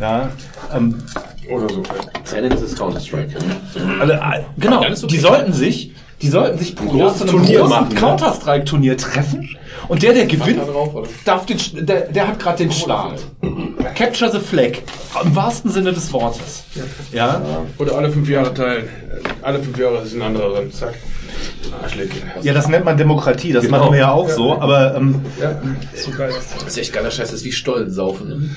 Ja, 0.00 0.30
ähm, 0.74 1.02
Oder 1.50 1.68
so. 1.68 1.82
Seinen 2.24 2.52
ist 2.52 2.62
es 2.62 2.76
Counter-Strike. 2.76 3.34
äh, 4.00 4.40
genau, 4.58 4.84
ist 4.84 5.10
die 5.10 5.18
sollten 5.18 5.52
sich, 5.52 5.92
die 6.22 6.28
sollten 6.28 6.58
sich 6.58 6.76
groß 6.76 6.90
großes 6.90 7.18
zu 7.18 7.22
einem 7.24 7.30
Turnier 7.32 7.58
großen 7.60 7.70
machen, 7.70 7.88
ne? 7.88 8.00
Counter-Strike-Turnier 8.00 8.96
treffen 8.96 9.56
und 9.88 10.02
der, 10.02 10.14
der 10.14 10.26
gewinnt, 10.26 10.66
drauf, 10.66 11.08
darf 11.24 11.46
den, 11.46 11.58
der, 11.86 12.02
der 12.02 12.28
hat 12.28 12.38
gerade 12.38 12.58
den 12.58 12.72
Start. 12.72 13.24
Capture 13.94 14.30
the 14.30 14.38
Flag. 14.38 14.78
Im 15.22 15.36
wahrsten 15.36 15.70
Sinne 15.70 15.92
des 15.92 16.12
Wortes. 16.12 16.64
Ja. 17.12 17.40
Oder 17.78 17.96
alle 17.96 18.10
fünf 18.10 18.28
Jahre 18.28 18.52
teilen. 18.54 18.88
Alle 19.42 19.62
fünf 19.62 19.78
Jahre 19.78 19.98
ist 19.98 20.14
ein 20.14 20.22
anderer 20.22 20.54
Rennen. 20.54 20.72
Zack. 20.72 20.94
Ja, 22.42 22.52
das 22.54 22.68
nennt 22.68 22.84
man 22.84 22.96
Demokratie, 22.96 23.52
das 23.52 23.64
Genau. 23.64 23.78
machen 23.78 23.92
wir 23.92 24.00
ja 24.00 24.12
auch 24.12 24.28
so, 24.28 24.58
aber 24.58 24.94
ähm, 24.96 25.20
Ja, 25.40 25.60
so 25.94 26.10
geil. 26.12 26.32
Das 26.58 26.68
ist 26.68 26.78
echt 26.78 26.92
geiler 26.92 27.10
Scheiß, 27.10 27.28
das 27.30 27.40
ist 27.40 27.44
wie 27.44 27.52
Stollen 27.52 27.90
saufen. 27.90 28.56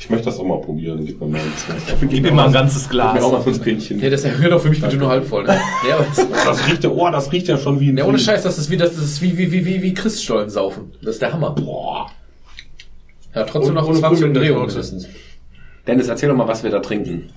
Ich 0.00 0.08
möchte 0.10 0.26
das 0.26 0.38
auch 0.38 0.44
mal 0.44 0.60
probieren. 0.60 1.04
Gib 1.04 1.20
mir 1.20 1.26
mal 1.28 1.40
ein 1.40 2.08
gib 2.08 2.26
ihm 2.26 2.34
mal 2.34 2.46
ein 2.46 2.52
ganzes 2.52 2.88
Mir 2.90 3.04
auch 3.04 3.12
Glas. 3.18 3.32
mal 3.32 3.42
fünf 3.42 3.62
Pinchen. 3.62 4.00
Ja, 4.00 4.08
das 4.10 4.24
erhöht 4.24 4.52
auch 4.52 4.60
für 4.60 4.70
mich 4.70 4.80
bitte 4.80 4.96
nur 4.96 5.08
halb 5.08 5.26
voll. 5.26 5.44
Ne? 5.44 5.58
Ja, 5.88 5.98
das, 5.98 6.26
Das 6.44 6.66
riecht 6.68 6.84
ja, 6.84 6.90
oh, 6.90 7.10
das 7.10 7.30
riecht 7.32 7.48
ja 7.48 7.58
schon 7.58 7.78
wie 7.80 7.90
ein 7.90 7.98
ja, 7.98 8.04
ohne 8.06 8.18
Scheiß, 8.18 8.42
das 8.42 8.58
ist 8.58 8.70
wie, 8.70 8.76
das 8.76 8.96
ist 8.96 9.20
wie, 9.20 9.36
wie, 9.36 9.52
wie, 9.52 9.66
wie, 9.66 9.82
wie 9.82 9.92
Christstollen 9.94 10.48
saufen. 10.50 10.92
Das 11.02 11.14
ist 11.16 11.22
der 11.22 11.32
Hammer. 11.32 11.50
Boah. 11.50 12.10
Ja, 13.34 13.44
trotzdem 13.44 13.70
Und- 13.70 13.82
noch 13.82 13.88
ohne 13.88 13.98
20 13.98 14.20
Krümel 14.22 14.36
Umdrehungen 14.36 14.66
mindestens. 14.66 15.08
Dennis, 15.86 16.08
erzähl 16.08 16.28
doch 16.28 16.36
mal, 16.36 16.48
was 16.48 16.62
wir 16.62 16.70
da 16.70 16.80
trinken. 16.80 17.30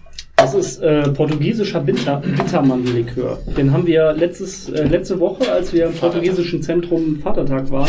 Das 0.53 0.65
ist 0.65 0.81
äh, 0.81 1.03
portugiesischer 1.03 1.79
Bitter, 1.79 2.21
Bittermandellikör. 2.35 3.39
Den 3.55 3.71
haben 3.71 3.87
wir 3.87 4.11
letztes, 4.11 4.67
äh, 4.67 4.83
letzte 4.83 5.17
Woche, 5.17 5.49
als 5.49 5.71
wir 5.71 5.85
im 5.85 5.93
portugiesischen 5.93 6.61
Zentrum 6.61 7.19
Vatertag 7.21 7.71
waren, 7.71 7.87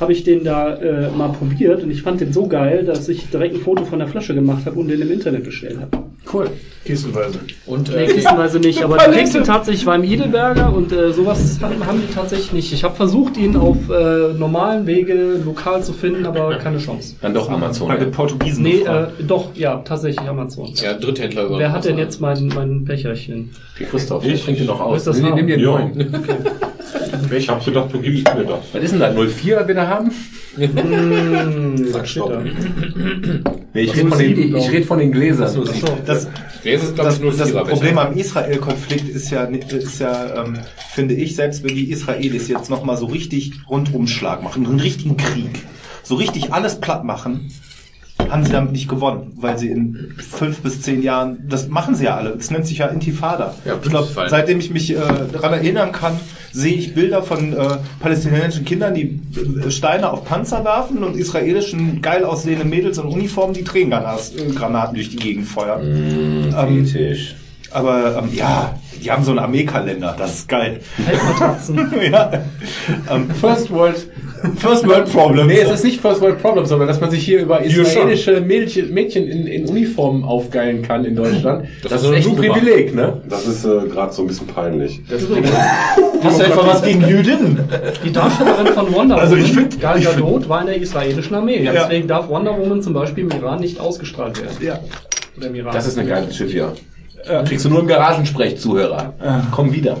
habe 0.00 0.12
ich 0.12 0.22
den 0.24 0.44
da 0.44 0.74
äh, 0.76 1.10
mal 1.10 1.28
probiert 1.28 1.82
und 1.82 1.90
ich 1.90 2.02
fand 2.02 2.20
den 2.20 2.32
so 2.32 2.46
geil, 2.46 2.84
dass 2.84 3.08
ich 3.08 3.28
direkt 3.30 3.54
ein 3.56 3.60
Foto 3.60 3.84
von 3.84 3.98
der 3.98 4.08
Flasche 4.08 4.34
gemacht 4.34 4.64
habe 4.66 4.78
und 4.78 4.88
den 4.88 5.00
im 5.02 5.10
Internet 5.10 5.44
gestellt 5.44 5.78
habe. 5.80 6.04
Cool. 6.32 6.50
Kistenweise. 6.84 7.38
Und 7.66 7.88
Nee, 7.94 8.04
äh, 8.04 8.06
kistenweise 8.06 8.60
nicht, 8.60 8.82
aber 8.82 8.98
du 8.98 9.10
kriegst 9.10 9.34
ihn 9.34 9.44
tatsächlich 9.44 9.84
beim 9.86 10.04
Edelberger 10.04 10.72
und 10.74 10.92
äh, 10.92 11.12
sowas 11.12 11.58
haben, 11.62 11.84
haben 11.86 12.00
die 12.06 12.12
tatsächlich 12.14 12.52
nicht. 12.52 12.72
Ich 12.72 12.84
habe 12.84 12.94
versucht, 12.94 13.36
ihn 13.38 13.56
auf 13.56 13.76
äh, 13.90 14.34
normalen 14.38 14.86
Wege 14.86 15.40
lokal 15.44 15.82
zu 15.82 15.92
finden, 15.92 16.26
aber 16.26 16.56
keine 16.58 16.78
Chance. 16.78 17.16
Dann 17.22 17.34
doch 17.34 17.48
Amazon. 17.50 17.88
bei 17.88 17.96
den 17.96 18.10
Portugiesen. 18.10 18.62
Nee, 18.62 18.82
äh, 18.82 19.06
doch, 19.26 19.54
ja, 19.54 19.76
tatsächlich 19.84 20.28
Amazon. 20.28 20.70
ja, 20.76 20.94
Dritthändler. 20.94 21.48
oder 21.48 21.58
Wer 21.58 21.72
hat 21.72 21.84
denn 21.86 21.96
war 21.96 22.02
jetzt 22.04 22.20
mein, 22.20 22.48
mein 22.54 22.84
Becherchen? 22.84 23.50
Die 23.78 23.84
Christoph, 23.84 24.24
Ich- 24.26 24.44
trinke 24.44 24.64
noch 24.64 24.80
Wo 24.80 24.84
aus. 24.84 24.98
ist 24.98 25.06
das 25.08 25.20
nimm, 25.20 25.34
dir 25.46 25.54
einen 25.54 25.64
neuen. 25.64 26.14
Ich 27.36 27.48
habe 27.48 27.62
gedacht, 27.62 27.88
du 27.92 28.00
gibst 28.00 28.34
mir 28.34 28.44
das. 28.44 28.58
Was 28.72 28.82
ist 28.82 28.92
denn 28.92 29.00
da? 29.00 29.10
04, 29.12 29.56
was 29.58 29.68
wir 29.68 29.74
haben? 29.88 30.10
Was 31.92 32.10
steht 32.10 32.22
da? 32.28 32.42
Nee, 33.74 33.82
ich 33.82 33.96
rede 33.96 34.08
von, 34.08 34.18
den- 34.18 34.56
ich 34.56 34.70
red 34.70 34.84
von 34.86 34.98
den 34.98 35.12
Gläsern. 35.12 35.64
Das, 36.06 36.26
das? 36.26 36.28
Gläser 36.62 36.86
sind, 36.86 36.94
glaube 36.96 37.08
das, 37.08 37.16
ich, 37.16 37.22
nur 37.22 37.32
das 37.32 37.52
Problem 37.52 37.98
am 37.98 38.16
Israel-Konflikt 38.16 39.08
ist 39.08 39.30
ja, 39.30 39.44
ist 39.44 40.00
ja 40.00 40.44
ähm, 40.44 40.58
finde 40.94 41.14
ich, 41.14 41.36
selbst 41.36 41.62
wenn 41.62 41.74
die 41.74 41.90
Israelis 41.90 42.48
jetzt 42.48 42.70
nochmal 42.70 42.96
so 42.96 43.06
richtig 43.06 43.52
Rundumschlag 43.68 44.42
machen, 44.42 44.66
einen 44.66 44.80
richtigen 44.80 45.16
Krieg, 45.16 45.60
so 46.02 46.16
richtig 46.16 46.52
alles 46.52 46.80
platt 46.80 47.04
machen, 47.04 47.50
haben 48.28 48.44
sie 48.44 48.50
damit 48.52 48.72
nicht 48.72 48.88
gewonnen, 48.88 49.32
weil 49.36 49.58
sie 49.58 49.68
in 49.70 50.14
fünf 50.18 50.60
bis 50.60 50.82
zehn 50.82 51.02
Jahren, 51.02 51.44
das 51.48 51.68
machen 51.68 51.94
sie 51.94 52.04
ja 52.06 52.16
alle, 52.16 52.30
das 52.36 52.50
nennt 52.50 52.66
sich 52.66 52.78
ja 52.78 52.86
Intifada. 52.88 53.54
Ja, 53.64 53.78
ich 53.82 53.88
glaube, 53.88 54.08
seitdem 54.28 54.58
ich 54.58 54.70
mich 54.70 54.90
äh, 54.90 54.96
daran 55.32 55.52
erinnern 55.52 55.92
kann, 55.92 56.18
sehe 56.58 56.74
ich 56.74 56.94
Bilder 56.94 57.22
von 57.22 57.52
äh, 57.52 57.76
palästinensischen 58.00 58.64
Kindern, 58.64 58.94
die 58.94 59.20
äh, 59.64 59.70
Steine 59.70 60.10
auf 60.10 60.24
Panzer 60.24 60.64
werfen 60.64 61.04
und 61.04 61.16
israelischen 61.16 62.02
geil 62.02 62.24
aussehenden 62.24 62.68
Mädels 62.68 62.98
in 62.98 63.04
Uniformen, 63.04 63.54
die 63.54 63.62
Tränengranaten 63.62 64.54
Granaten 64.54 64.94
durch 64.94 65.10
die 65.10 65.16
Gegend 65.16 65.46
feuern. 65.46 66.52
Ähm, 66.56 66.84
Ethisch. 66.84 67.36
aber 67.70 68.18
ähm, 68.18 68.30
ja, 68.34 68.74
die 69.00 69.10
haben 69.10 69.22
so 69.22 69.30
einen 69.30 69.38
Armeekalender, 69.38 70.16
das 70.18 70.40
ist 70.40 70.48
geil. 70.48 70.80
Ja. 72.10 72.32
ähm, 73.10 73.30
First 73.30 73.70
World. 73.70 74.08
First 74.56 74.86
World 74.86 75.10
Problem. 75.12 75.46
Nee, 75.46 75.60
es 75.60 75.70
ist 75.70 75.84
nicht 75.84 76.00
First 76.00 76.20
World 76.20 76.40
Problem, 76.40 76.66
sondern 76.66 76.88
dass 76.88 77.00
man 77.00 77.10
sich 77.10 77.24
hier 77.24 77.40
über 77.40 77.60
israelische 77.62 78.40
Mädchen, 78.40 78.92
Mädchen 78.92 79.26
in, 79.28 79.46
in 79.46 79.68
Uniformen 79.68 80.24
aufgeilen 80.24 80.82
kann 80.82 81.04
in 81.04 81.16
Deutschland. 81.16 81.66
Das, 81.82 82.02
ist 82.02 82.08
ist 82.10 82.16
echt 82.16 82.28
ein. 82.28 82.36
Privileg, 82.36 82.94
ne? 82.94 83.20
Das 83.28 83.46
ist 83.46 83.64
äh, 83.64 83.88
gerade 83.88 84.12
so 84.12 84.22
ein 84.22 84.28
bisschen 84.28 84.46
peinlich. 84.46 85.00
Hast 86.22 86.40
du 86.40 86.44
etwa 86.44 86.66
was 86.66 86.82
gegen 86.82 87.06
Jüdinnen? 87.06 87.58
Die 88.04 88.12
Darstellerin 88.12 88.66
von 88.68 88.92
Wonder 88.92 89.18
Also 89.18 89.36
Woman, 89.36 89.46
ich 89.46 89.52
find- 89.54 89.80
Gal 89.80 90.00
Gadot, 90.00 90.48
war 90.48 90.60
in 90.60 90.66
der 90.66 90.76
israelischen 90.76 91.34
Armee. 91.34 91.62
Ja. 91.62 91.72
Deswegen 91.72 92.08
darf 92.08 92.28
Wonder 92.28 92.58
Woman 92.58 92.82
zum 92.82 92.92
Beispiel 92.92 93.24
im 93.24 93.30
Iran 93.30 93.60
nicht 93.60 93.80
ausgestrahlt 93.80 94.40
werden. 94.40 94.56
Ja. 94.60 94.80
Oder 95.36 95.46
im 95.48 95.54
Iran. 95.54 95.72
Das 95.74 95.86
ist 95.86 95.98
eine 95.98 96.08
geile 96.08 96.32
Schiff, 96.32 96.52
ja. 96.52 96.72
Kriegst 97.44 97.64
du 97.64 97.68
nur 97.68 97.80
im 97.80 97.86
Garagensprech, 97.86 98.58
Zuhörer. 98.58 99.14
Komm 99.52 99.72
wieder. 99.72 99.96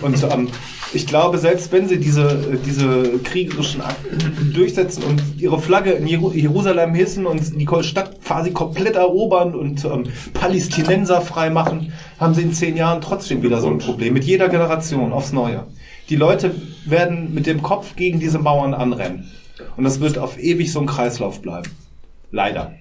Und 0.00 0.22
ähm, 0.32 0.48
ich 0.94 1.06
glaube, 1.06 1.38
selbst 1.38 1.72
wenn 1.72 1.88
sie 1.88 1.98
diese, 1.98 2.28
äh, 2.28 2.58
diese 2.64 3.18
kriegerischen 3.24 3.80
Akten 3.80 4.52
durchsetzen 4.54 5.02
und 5.04 5.22
ihre 5.38 5.60
Flagge 5.60 5.92
in 5.92 6.06
Jeru 6.06 6.32
Jerusalem 6.32 6.94
hissen 6.94 7.26
und 7.26 7.40
die 7.58 7.68
Stadt 7.82 8.22
quasi 8.22 8.50
komplett 8.50 8.96
erobern 8.96 9.54
und 9.54 9.84
ähm, 9.84 10.04
Palästinenser 10.34 11.20
frei 11.20 11.50
machen, 11.50 11.92
haben 12.18 12.34
sie 12.34 12.42
in 12.42 12.52
zehn 12.52 12.76
Jahren 12.76 13.00
trotzdem 13.00 13.42
wieder 13.42 13.60
so 13.60 13.68
ein 13.68 13.78
Problem. 13.78 14.14
Mit 14.14 14.24
jeder 14.24 14.48
Generation 14.48 15.12
aufs 15.12 15.32
Neue. 15.32 15.66
Die 16.08 16.16
Leute 16.16 16.54
werden 16.84 17.32
mit 17.32 17.46
dem 17.46 17.62
Kopf 17.62 17.96
gegen 17.96 18.20
diese 18.20 18.38
Mauern 18.38 18.74
anrennen. 18.74 19.30
Und 19.76 19.84
das 19.84 20.00
wird 20.00 20.18
auf 20.18 20.38
ewig 20.38 20.72
so 20.72 20.80
ein 20.80 20.86
Kreislauf 20.86 21.40
bleiben. 21.40 21.70
Leider. 22.30 22.72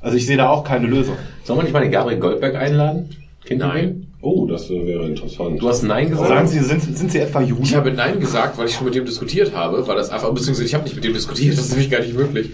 Also 0.00 0.16
ich 0.16 0.26
sehe 0.26 0.36
da 0.36 0.48
auch 0.48 0.64
keine 0.64 0.86
Lösung. 0.86 1.16
Sollen 1.44 1.58
wir 1.58 1.64
nicht 1.64 1.72
mal 1.72 1.80
den 1.80 1.90
Gabriel 1.90 2.20
Goldberg 2.20 2.54
einladen? 2.54 3.10
Kennt 3.44 3.62
ihr 3.62 3.66
Nein. 3.66 4.07
Oh, 4.20 4.46
das 4.46 4.68
wäre 4.68 5.06
interessant. 5.06 5.62
Du 5.62 5.68
hast 5.68 5.82
Nein 5.84 6.10
gesagt? 6.10 6.28
Sagen 6.28 6.48
Sie, 6.48 6.58
sind, 6.58 6.80
sind 6.98 7.12
Sie 7.12 7.18
etwa 7.20 7.40
Juden? 7.40 7.62
Ich 7.62 7.74
habe 7.76 7.92
Nein 7.92 8.18
gesagt, 8.18 8.58
weil 8.58 8.66
ich 8.66 8.74
schon 8.74 8.86
mit 8.86 8.94
dem 8.96 9.04
diskutiert 9.04 9.54
habe, 9.54 9.86
weil 9.86 9.96
das 9.96 10.10
einfach, 10.10 10.30
beziehungsweise 10.30 10.64
ich 10.64 10.74
habe 10.74 10.82
nicht 10.84 10.96
mit 10.96 11.04
dem 11.04 11.14
diskutiert, 11.14 11.56
das 11.56 11.66
ist 11.66 11.70
nämlich 11.70 11.90
gar 11.90 12.00
nicht 12.00 12.14
möglich. 12.14 12.50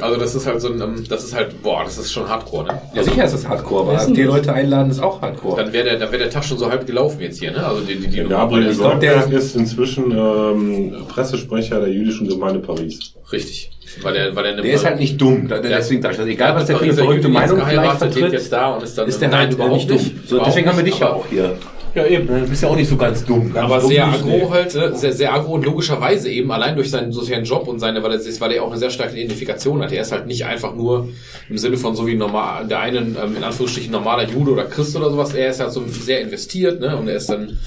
Also 0.00 0.18
das 0.18 0.34
ist 0.34 0.46
halt 0.46 0.60
so 0.60 0.68
ein, 0.72 0.80
ähm, 0.80 1.04
das 1.08 1.24
ist 1.24 1.34
halt, 1.34 1.62
boah, 1.62 1.82
das 1.84 1.98
ist 1.98 2.12
schon 2.12 2.28
Hardcore, 2.28 2.64
ne? 2.66 2.82
Ja, 2.94 3.02
sicher 3.02 3.24
ist 3.24 3.34
das 3.34 3.48
Hardcore, 3.48 3.92
aber 3.96 4.06
die? 4.12 4.22
Leute 4.22 4.52
einladen 4.52 4.90
ist 4.90 5.00
auch 5.00 5.20
Hardcore. 5.22 5.62
Dann 5.62 5.72
wäre 5.72 5.84
der, 5.84 5.98
dann 5.98 6.10
wäre 6.10 6.22
der 6.24 6.30
Tag 6.30 6.44
schon 6.44 6.58
so 6.58 6.68
halb 6.68 6.86
gelaufen 6.86 7.20
jetzt 7.20 7.38
hier, 7.38 7.52
ne? 7.52 7.64
Also 7.64 7.82
die, 7.82 7.94
die, 7.96 8.06
die 8.08 8.14
Der 8.16 8.22
Nummer, 8.24 8.36
Gabriel 8.36 8.66
das- 8.68 8.78
glaub, 8.78 9.00
der- 9.00 9.26
ist 9.32 9.54
inzwischen 9.56 10.10
ähm, 10.10 10.94
Pressesprecher 11.08 11.80
der 11.80 11.90
jüdischen 11.90 12.28
Gemeinde 12.28 12.58
Paris. 12.60 13.14
Richtig. 13.32 13.70
Weil 14.02 14.14
der, 14.14 14.34
weil 14.34 14.42
der, 14.42 14.56
Der 14.62 14.74
ist 14.74 14.84
halt 14.84 14.98
nicht 14.98 15.20
dumm. 15.20 15.46
Da- 15.46 15.58
Deswegen 15.60 16.02
sage 16.02 16.14
ich 16.14 16.18
das. 16.20 16.26
Egal, 16.28 16.54
was 16.56 16.66
der 16.66 16.76
für 16.76 16.84
eine 16.84 16.94
verrückte 16.94 17.28
Meinung 17.28 17.62
vielleicht 17.64 17.98
vertritt, 17.98 18.32
jetzt 18.32 18.52
da 18.52 18.74
und 18.74 18.82
ist 18.82 18.98
dann 18.98 19.08
ist 19.08 19.20
der 19.20 19.28
nein, 19.28 19.38
halt 19.40 19.52
überhaupt 19.52 19.74
nicht 19.76 19.90
dumm. 19.90 19.98
So, 19.98 20.36
Überhaupt 20.36 20.48
deswegen 20.48 20.68
haben 20.68 20.76
wir 20.78 20.84
dich 20.84 20.98
ja 20.98 21.12
auch 21.12 21.26
hier. 21.30 21.56
Ja, 21.94 22.06
eben. 22.06 22.26
Du 22.26 22.48
bist 22.48 22.62
ja 22.62 22.68
auch 22.68 22.76
nicht 22.76 22.88
so 22.88 22.96
ganz 22.96 23.24
dumm. 23.24 23.52
Ganz 23.52 23.64
aber 23.70 23.80
dumm 23.80 23.90
sehr 23.90 24.06
agro 24.06 24.50
halt, 24.50 24.74
äh, 24.74 24.94
sehr, 24.96 25.12
sehr 25.12 25.32
agro 25.32 25.52
und 25.52 25.64
logischerweise 25.64 26.28
eben 26.30 26.50
allein 26.50 26.74
durch 26.74 26.90
seinen 26.90 27.12
sozialen 27.12 27.44
Job 27.44 27.68
und 27.68 27.78
seine, 27.78 28.02
weil 28.02 28.12
er, 28.12 28.20
weil 28.40 28.52
er 28.52 28.62
auch 28.64 28.70
eine 28.70 28.78
sehr 28.78 28.90
starke 28.90 29.14
Identifikation 29.14 29.80
hat. 29.82 29.92
Er 29.92 30.02
ist 30.02 30.10
halt 30.12 30.26
nicht 30.26 30.44
einfach 30.44 30.74
nur 30.74 31.08
im 31.48 31.58
Sinne 31.58 31.76
von 31.76 31.94
so 31.94 32.06
wie 32.06 32.16
normal, 32.16 32.66
der 32.66 32.80
einen, 32.80 33.16
ähm, 33.22 33.36
in 33.36 33.44
Anführungsstrichen 33.44 33.92
normaler 33.92 34.28
Jude 34.28 34.50
oder 34.52 34.64
Christ 34.64 34.96
oder 34.96 35.10
sowas. 35.10 35.34
Er 35.34 35.50
ist 35.50 35.60
halt 35.60 35.72
so 35.72 35.84
sehr 35.86 36.20
investiert, 36.20 36.80
ne, 36.80 36.96
und 36.96 37.08
er 37.08 37.16
ist 37.16 37.28
dann, 37.28 37.58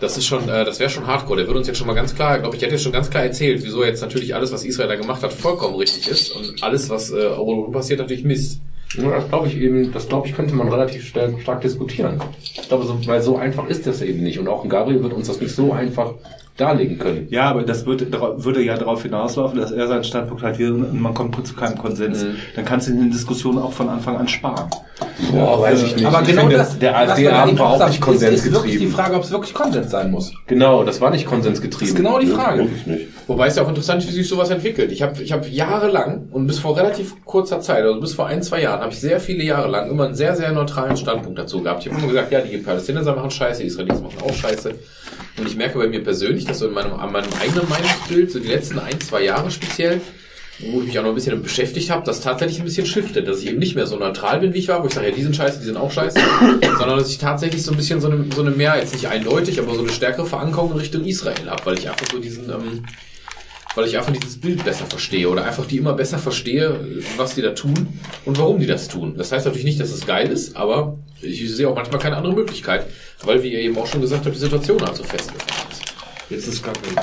Das 0.00 0.18
ist 0.18 0.26
schon, 0.26 0.48
äh, 0.48 0.64
das 0.64 0.80
wäre 0.80 0.90
schon 0.90 1.06
Hardcore. 1.06 1.38
Der 1.38 1.46
würde 1.46 1.58
uns 1.60 1.68
jetzt 1.68 1.78
schon 1.78 1.86
mal 1.86 1.94
ganz 1.94 2.14
klar, 2.14 2.38
glaube 2.40 2.56
ich, 2.56 2.62
hätte 2.62 2.72
jetzt 2.72 2.82
schon 2.82 2.92
ganz 2.92 3.08
klar 3.08 3.22
erzählt, 3.24 3.62
wieso 3.64 3.84
jetzt 3.84 4.02
natürlich 4.02 4.34
alles, 4.34 4.52
was 4.52 4.64
Israel 4.64 4.88
da 4.88 4.96
gemacht 4.96 5.22
hat, 5.22 5.32
vollkommen 5.32 5.76
richtig 5.76 6.08
ist 6.08 6.30
und 6.32 6.62
alles, 6.62 6.90
was 6.90 7.10
äh, 7.10 7.14
Euro 7.14 7.70
passiert, 7.70 8.00
natürlich 8.00 8.24
Mist. 8.24 8.60
Ja, 8.96 9.10
das 9.10 9.28
glaube 9.28 9.48
ich 9.48 9.56
eben, 9.56 9.92
das 9.92 10.08
glaube 10.08 10.28
ich, 10.28 10.34
könnte 10.34 10.54
man 10.54 10.68
relativ 10.68 11.06
stark, 11.06 11.60
diskutieren. 11.60 12.20
Ich 12.42 12.68
glaube, 12.68 12.84
so, 12.84 12.98
weil 13.06 13.20
so 13.22 13.36
einfach 13.36 13.68
ist 13.68 13.86
das 13.86 14.02
eben 14.02 14.22
nicht. 14.22 14.38
Und 14.38 14.48
auch 14.48 14.62
ein 14.62 14.68
Gabriel 14.68 15.02
wird 15.02 15.12
uns 15.12 15.26
das 15.26 15.40
nicht 15.40 15.54
so 15.54 15.72
einfach 15.72 16.14
darlegen 16.56 16.98
können. 16.98 17.26
Ja, 17.30 17.44
aber 17.50 17.62
das 17.62 17.84
würde, 17.84 18.06
würde 18.12 18.62
ja 18.62 18.76
darauf 18.76 19.02
hinauslaufen, 19.02 19.58
dass 19.58 19.72
er 19.72 19.88
seinen 19.88 20.04
Standpunkt 20.04 20.42
halt 20.42 20.58
will 20.58 20.72
und 20.72 21.00
man 21.00 21.12
kommt 21.12 21.44
zu 21.46 21.54
keinem 21.54 21.76
Konsens. 21.76 22.22
Mhm. 22.22 22.36
Dann 22.54 22.64
kannst 22.64 22.86
du 22.86 22.92
in 22.92 23.00
den 23.00 23.10
Diskussionen 23.10 23.58
auch 23.58 23.72
von 23.72 23.88
Anfang 23.88 24.16
an 24.16 24.28
sparen. 24.28 24.70
Boah, 25.32 25.60
weiß 25.60 25.82
ich 25.82 25.96
nicht. 25.96 26.06
Aber 26.06 26.22
ich 26.22 26.28
genau 26.28 26.42
finde, 26.42 26.56
das, 26.56 26.78
der 26.78 26.96
AfD-Abend 26.96 27.58
war 27.58 27.70
auch 27.70 27.78
sagen, 27.78 27.90
nicht 27.90 28.06
ist, 28.06 28.22
ist 28.22 28.52
wirklich 28.52 28.78
die 28.78 28.86
konsensgetrieben. 28.86 28.92
Frage, 28.92 29.16
ob 29.16 29.22
es 29.24 29.30
wirklich 29.32 29.54
Konsens 29.54 29.90
sein 29.90 30.10
muss. 30.12 30.32
Genau, 30.46 30.84
das 30.84 31.00
war 31.00 31.10
nicht 31.10 31.24
Das 31.24 31.30
konsensgetrieben. 31.32 31.88
ist 31.88 31.96
genau 31.96 32.18
die 32.20 32.28
Frage. 32.28 32.62
Wirklich 32.62 32.86
nicht. 32.86 33.08
Wobei 33.26 33.48
es 33.48 33.56
ja 33.56 33.64
auch 33.64 33.68
interessant 33.68 34.02
ist, 34.02 34.08
wie 34.10 34.12
sich 34.12 34.28
sowas 34.28 34.50
entwickelt. 34.50 34.92
Ich 34.92 35.02
habe 35.02 35.20
ich 35.20 35.32
hab 35.32 35.48
jahrelang 35.50 36.28
und 36.30 36.46
bis 36.46 36.60
vor 36.60 36.76
relativ 36.76 37.24
kurzer 37.24 37.60
Zeit, 37.60 37.82
also 37.82 37.98
bis 38.00 38.14
vor 38.14 38.26
ein, 38.26 38.42
zwei 38.42 38.62
Jahren, 38.62 38.80
habe 38.80 38.92
ich 38.92 39.00
sehr 39.00 39.18
viele 39.18 39.42
Jahre 39.42 39.68
lang 39.68 39.90
immer 39.90 40.04
einen 40.04 40.14
sehr, 40.14 40.36
sehr 40.36 40.52
neutralen 40.52 40.96
Standpunkt 40.96 41.38
dazu 41.38 41.62
gehabt. 41.62 41.84
Ich 41.84 41.90
habe 41.90 41.98
immer 42.00 42.08
gesagt, 42.12 42.30
ja, 42.30 42.40
die 42.40 42.58
Palästinenser 42.58 43.16
machen 43.16 43.30
Scheiße, 43.30 43.62
die 43.62 43.68
Israelis 43.68 44.00
machen 44.00 44.18
auch 44.22 44.34
Scheiße. 44.34 44.74
Und 45.36 45.48
ich 45.48 45.56
merke 45.56 45.78
bei 45.78 45.88
mir 45.88 46.02
persönlich, 46.02 46.44
dass 46.44 46.60
so 46.60 46.68
in 46.68 46.74
meinem, 46.74 46.94
an 46.94 47.10
meinem 47.10 47.32
eigenen 47.40 47.68
Meinungsbild, 47.68 48.30
so 48.30 48.38
die 48.38 48.48
letzten 48.48 48.78
ein, 48.78 49.00
zwei 49.00 49.24
Jahre 49.24 49.50
speziell, 49.50 50.00
wo 50.60 50.80
ich 50.80 50.86
mich 50.86 50.98
auch 50.98 51.02
noch 51.02 51.10
ein 51.10 51.14
bisschen 51.16 51.42
beschäftigt 51.42 51.90
habe, 51.90 52.06
das 52.06 52.20
tatsächlich 52.20 52.60
ein 52.60 52.64
bisschen 52.64 52.86
shiftet, 52.86 53.26
dass 53.26 53.40
ich 53.40 53.48
eben 53.48 53.58
nicht 53.58 53.74
mehr 53.74 53.86
so 53.86 53.96
neutral 53.96 54.38
bin, 54.38 54.54
wie 54.54 54.58
ich 54.58 54.68
war, 54.68 54.82
wo 54.82 54.86
ich 54.86 54.94
sage, 54.94 55.08
ja, 55.08 55.14
die 55.14 55.22
sind 55.22 55.34
scheiße, 55.34 55.58
die 55.58 55.64
sind 55.64 55.76
auch 55.76 55.90
scheiße, 55.90 56.20
sondern 56.78 56.98
dass 56.98 57.10
ich 57.10 57.18
tatsächlich 57.18 57.64
so 57.64 57.72
ein 57.72 57.76
bisschen 57.76 58.00
so 58.00 58.08
eine, 58.08 58.26
so 58.32 58.42
eine 58.42 58.52
mehr, 58.52 58.76
jetzt 58.78 58.94
nicht 58.94 59.08
eindeutig, 59.08 59.58
aber 59.58 59.74
so 59.74 59.80
eine 59.80 59.90
stärkere 59.90 60.26
Verankerung 60.26 60.72
in 60.72 60.78
Richtung 60.78 61.04
Israel 61.04 61.50
habe, 61.50 61.66
weil 61.66 61.78
ich 61.78 61.88
einfach 61.88 62.06
so 62.10 62.18
diesen, 62.18 62.48
ähm, 62.50 62.84
weil 63.74 63.86
ich 63.86 63.98
einfach 63.98 64.12
dieses 64.12 64.40
Bild 64.40 64.64
besser 64.64 64.86
verstehe 64.86 65.28
oder 65.28 65.44
einfach 65.44 65.66
die 65.66 65.78
immer 65.78 65.94
besser 65.94 66.18
verstehe, 66.18 67.02
was 67.16 67.34
die 67.34 67.42
da 67.42 67.50
tun 67.50 67.98
und 68.24 68.38
warum 68.38 68.60
die 68.60 68.66
das 68.66 68.86
tun. 68.86 69.16
Das 69.16 69.32
heißt 69.32 69.46
natürlich 69.46 69.64
nicht, 69.64 69.80
dass 69.80 69.90
es 69.90 70.06
geil 70.06 70.30
ist, 70.30 70.56
aber 70.56 70.98
ich 71.20 71.54
sehe 71.54 71.68
auch 71.68 71.74
manchmal 71.74 72.00
keine 72.00 72.16
andere 72.16 72.34
Möglichkeit, 72.34 72.86
weil, 73.22 73.42
wie 73.42 73.52
ihr 73.52 73.60
eben 73.60 73.76
auch 73.78 73.86
schon 73.86 74.00
gesagt 74.00 74.24
habt, 74.26 74.34
die 74.34 74.40
Situation 74.40 74.80
halt 74.82 74.96
so 74.96 75.04
festgefahren 75.04 75.70
ist. 75.70 75.82
Jetzt 76.30 76.48
ist 76.48 76.62
gar 76.62 76.74
kein. 76.74 76.94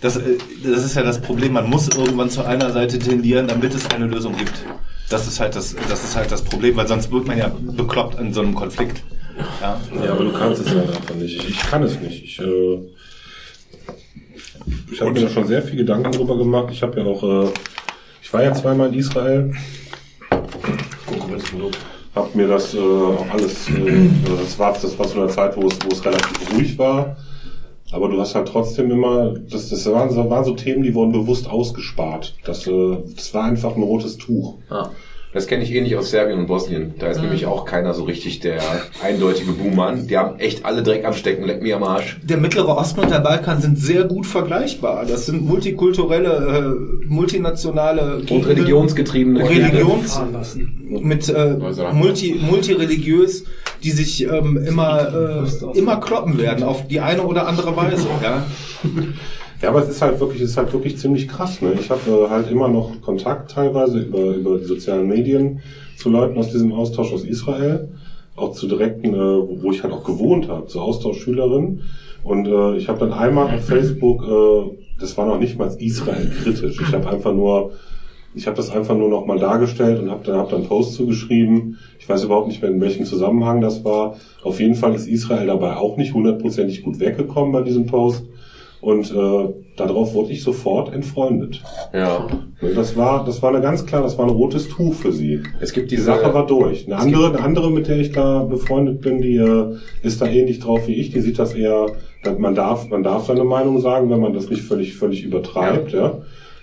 Das, 0.00 0.16
äh, 0.16 0.38
das 0.62 0.84
ist 0.84 0.94
ja 0.94 1.02
das 1.02 1.20
Problem. 1.20 1.52
Man 1.52 1.68
muss 1.68 1.88
irgendwann 1.88 2.30
zu 2.30 2.44
einer 2.44 2.72
Seite 2.72 2.98
tendieren, 2.98 3.48
damit 3.48 3.74
es 3.74 3.90
eine 3.90 4.06
Lösung 4.06 4.36
gibt. 4.36 4.54
Das 5.10 5.26
ist 5.26 5.40
halt 5.40 5.56
das, 5.56 5.74
das 5.88 6.04
ist 6.04 6.16
halt 6.16 6.30
das 6.30 6.42
Problem, 6.42 6.76
weil 6.76 6.86
sonst 6.86 7.10
wird 7.10 7.26
man 7.26 7.38
ja 7.38 7.50
bekloppt 7.60 8.18
an 8.18 8.32
so 8.32 8.40
einem 8.40 8.54
Konflikt. 8.54 9.02
Ja. 9.60 9.80
Ja, 10.04 10.12
aber 10.12 10.24
du 10.24 10.32
kannst 10.32 10.60
es 10.62 10.68
halt 10.68 10.88
einfach 10.88 11.14
nicht. 11.14 11.36
Ich, 11.36 11.48
ich 11.50 11.58
kann 11.58 11.82
es 11.82 11.98
nicht. 11.98 12.24
Ich, 12.24 12.38
äh, 12.40 12.78
ich 14.92 15.00
habe 15.00 15.12
mir 15.12 15.20
da 15.20 15.28
schon 15.28 15.46
sehr 15.46 15.62
viel 15.62 15.76
Gedanken 15.76 16.12
drüber 16.12 16.36
gemacht. 16.36 16.68
Ich 16.72 16.82
habe 16.82 17.00
ja 17.00 17.06
auch, 17.06 17.22
äh, 17.22 17.50
ich 18.22 18.32
war 18.32 18.42
ja 18.42 18.52
zweimal 18.52 18.88
in 18.88 18.98
Israel, 18.98 19.54
habe 22.18 22.36
mir 22.36 22.48
das 22.48 22.74
äh, 22.74 22.78
alles, 23.30 23.68
äh, 23.68 24.08
das 24.26 24.58
war 24.58 24.72
das 24.72 24.98
war 24.98 25.06
zu 25.06 25.20
einer 25.20 25.28
Zeit, 25.28 25.56
wo 25.56 25.66
es, 25.68 25.78
wo 25.84 25.92
es 25.92 26.04
relativ 26.04 26.52
ruhig 26.54 26.78
war. 26.78 27.16
Aber 27.90 28.08
du 28.08 28.20
hast 28.20 28.34
halt 28.34 28.48
trotzdem 28.48 28.90
immer, 28.90 29.32
das, 29.50 29.70
das 29.70 29.90
waren, 29.90 30.10
so, 30.10 30.28
waren 30.28 30.44
so 30.44 30.52
Themen, 30.52 30.82
die 30.82 30.94
wurden 30.94 31.12
bewusst 31.12 31.48
ausgespart. 31.48 32.34
Das, 32.44 32.66
äh, 32.66 32.98
das 33.16 33.32
war 33.32 33.44
einfach 33.44 33.76
ein 33.76 33.82
rotes 33.82 34.18
Tuch. 34.18 34.58
Ah, 34.68 34.90
das 35.32 35.46
kenne 35.46 35.62
ich 35.62 35.72
ähnlich 35.72 35.94
aus 35.96 36.10
Serbien 36.10 36.38
und 36.38 36.46
Bosnien. 36.46 36.94
Da 36.98 37.08
ist 37.08 37.20
nämlich 37.20 37.44
auch 37.44 37.66
keiner 37.66 37.92
so 37.92 38.04
richtig 38.04 38.40
der 38.40 38.60
eindeutige 39.02 39.52
Buhmann. 39.52 40.06
Die 40.06 40.16
haben 40.16 40.38
echt 40.38 40.64
alle 40.64 40.82
Dreck 40.82 41.04
am 41.04 41.12
Stecken, 41.12 41.44
leck 41.44 41.62
mir 41.62 41.76
am 41.76 41.84
Arsch. 41.84 42.18
Der 42.22 42.38
Mittlere 42.38 42.76
Osten 42.76 43.00
und 43.00 43.10
der 43.10 43.20
Balkan 43.20 43.60
sind 43.60 43.78
sehr 43.78 44.04
gut 44.04 44.26
vergleichbar. 44.26 45.04
Das 45.06 45.26
sind 45.26 45.44
multikulturelle, 45.44 46.78
äh, 47.02 47.06
multinationale 47.06 48.16
Und 48.16 48.26
Gegenden. 48.26 48.48
religionsgetriebene 48.52 49.48
Religions 49.48 50.20
mit 50.88 51.28
äh, 51.28 51.56
multi, 51.92 52.40
multireligiös, 52.40 53.44
die 53.82 53.90
sich 53.90 54.24
ähm, 54.24 54.56
immer 54.56 55.44
äh, 55.44 55.78
immer 55.78 56.00
kloppen 56.00 56.38
werden 56.38 56.64
auf 56.64 56.88
die 56.88 57.00
eine 57.00 57.22
oder 57.22 57.46
andere 57.46 57.76
Weise. 57.76 58.06
Ja. 58.22 58.46
Ja, 59.60 59.70
aber 59.70 59.82
es 59.82 59.88
ist 59.88 60.02
halt 60.02 60.20
wirklich, 60.20 60.40
es 60.40 60.50
ist 60.50 60.56
halt 60.56 60.72
wirklich 60.72 60.98
ziemlich 60.98 61.26
krass. 61.26 61.60
Ne? 61.62 61.72
Ich 61.80 61.90
habe 61.90 62.08
äh, 62.08 62.30
halt 62.30 62.48
immer 62.48 62.68
noch 62.68 63.00
Kontakt 63.02 63.50
teilweise 63.50 63.98
über, 63.98 64.36
über 64.36 64.58
die 64.58 64.64
sozialen 64.64 65.08
Medien 65.08 65.60
zu 65.96 66.10
Leuten 66.10 66.38
aus 66.38 66.52
diesem 66.52 66.72
Austausch 66.72 67.12
aus 67.12 67.24
Israel, 67.24 67.88
auch 68.36 68.52
zu 68.52 68.68
direkten, 68.68 69.14
äh, 69.14 69.18
wo 69.18 69.72
ich 69.72 69.82
halt 69.82 69.92
auch 69.92 70.04
gewohnt 70.04 70.48
habe, 70.48 70.68
zu 70.68 70.80
Austauschschülerinnen. 70.80 71.82
Und 72.22 72.46
äh, 72.46 72.76
ich 72.76 72.88
habe 72.88 73.00
dann 73.00 73.12
einmal 73.12 73.52
auf 73.52 73.64
Facebook, 73.64 74.22
äh, 74.22 74.76
das 75.00 75.16
war 75.16 75.26
noch 75.26 75.40
nicht 75.40 75.58
mal 75.58 75.74
Israel 75.76 76.30
kritisch. 76.40 76.80
Ich 76.80 76.92
habe 76.92 77.08
einfach 77.08 77.32
nur, 77.32 77.72
ich 78.36 78.46
habe 78.46 78.56
das 78.56 78.70
einfach 78.70 78.96
nur 78.96 79.08
noch 79.08 79.26
mal 79.26 79.40
dargestellt 79.40 79.98
und 80.00 80.08
habe 80.08 80.24
dann, 80.24 80.36
hab 80.36 80.50
dann 80.50 80.68
Post 80.68 80.94
zugeschrieben. 80.94 81.78
Ich 81.98 82.08
weiß 82.08 82.22
überhaupt 82.22 82.46
nicht 82.46 82.62
mehr, 82.62 82.70
in 82.70 82.80
welchem 82.80 83.06
Zusammenhang 83.06 83.60
das 83.60 83.84
war. 83.84 84.14
Auf 84.44 84.60
jeden 84.60 84.76
Fall 84.76 84.94
ist 84.94 85.08
Israel 85.08 85.48
dabei 85.48 85.76
auch 85.76 85.96
nicht 85.96 86.14
hundertprozentig 86.14 86.84
gut 86.84 87.00
weggekommen 87.00 87.50
bei 87.50 87.62
diesem 87.62 87.86
Post. 87.86 88.24
Und 88.80 89.10
äh, 89.10 89.48
darauf 89.76 90.14
wurde 90.14 90.30
ich 90.32 90.42
sofort 90.42 90.92
entfreundet. 90.92 91.62
Ja. 91.92 92.28
Das 92.74 92.96
war, 92.96 93.24
das 93.24 93.42
war 93.42 93.50
eine 93.50 93.60
ganz 93.60 93.86
klar, 93.86 94.02
das 94.02 94.16
war 94.18 94.26
ein 94.26 94.30
rotes 94.30 94.68
Tuch 94.68 94.94
für 94.94 95.12
sie. 95.12 95.42
Es 95.60 95.72
gibt 95.72 95.90
Die 95.90 95.96
Sache 95.96 96.32
war 96.32 96.46
durch. 96.46 96.86
Eine 96.86 96.96
andere, 96.96 97.28
eine 97.28 97.40
andere, 97.40 97.70
mit 97.70 97.88
der 97.88 97.98
ich 97.98 98.12
da 98.12 98.44
befreundet 98.44 99.00
bin, 99.00 99.20
die 99.20 99.36
äh, 99.36 99.76
ist 100.02 100.20
da 100.20 100.26
ähnlich 100.26 100.60
drauf 100.60 100.86
wie 100.86 100.94
ich. 100.94 101.10
Die 101.10 101.20
sieht 101.20 101.38
das 101.38 101.54
eher, 101.54 101.86
man 102.38 102.54
darf, 102.54 102.88
man 102.88 103.02
darf 103.02 103.26
seine 103.26 103.44
Meinung 103.44 103.80
sagen, 103.80 104.10
wenn 104.10 104.20
man 104.20 104.32
das 104.32 104.48
nicht 104.48 104.62
völlig, 104.62 104.96
völlig 104.96 105.24
übertreibt, 105.24 105.92
ja. 105.92 106.18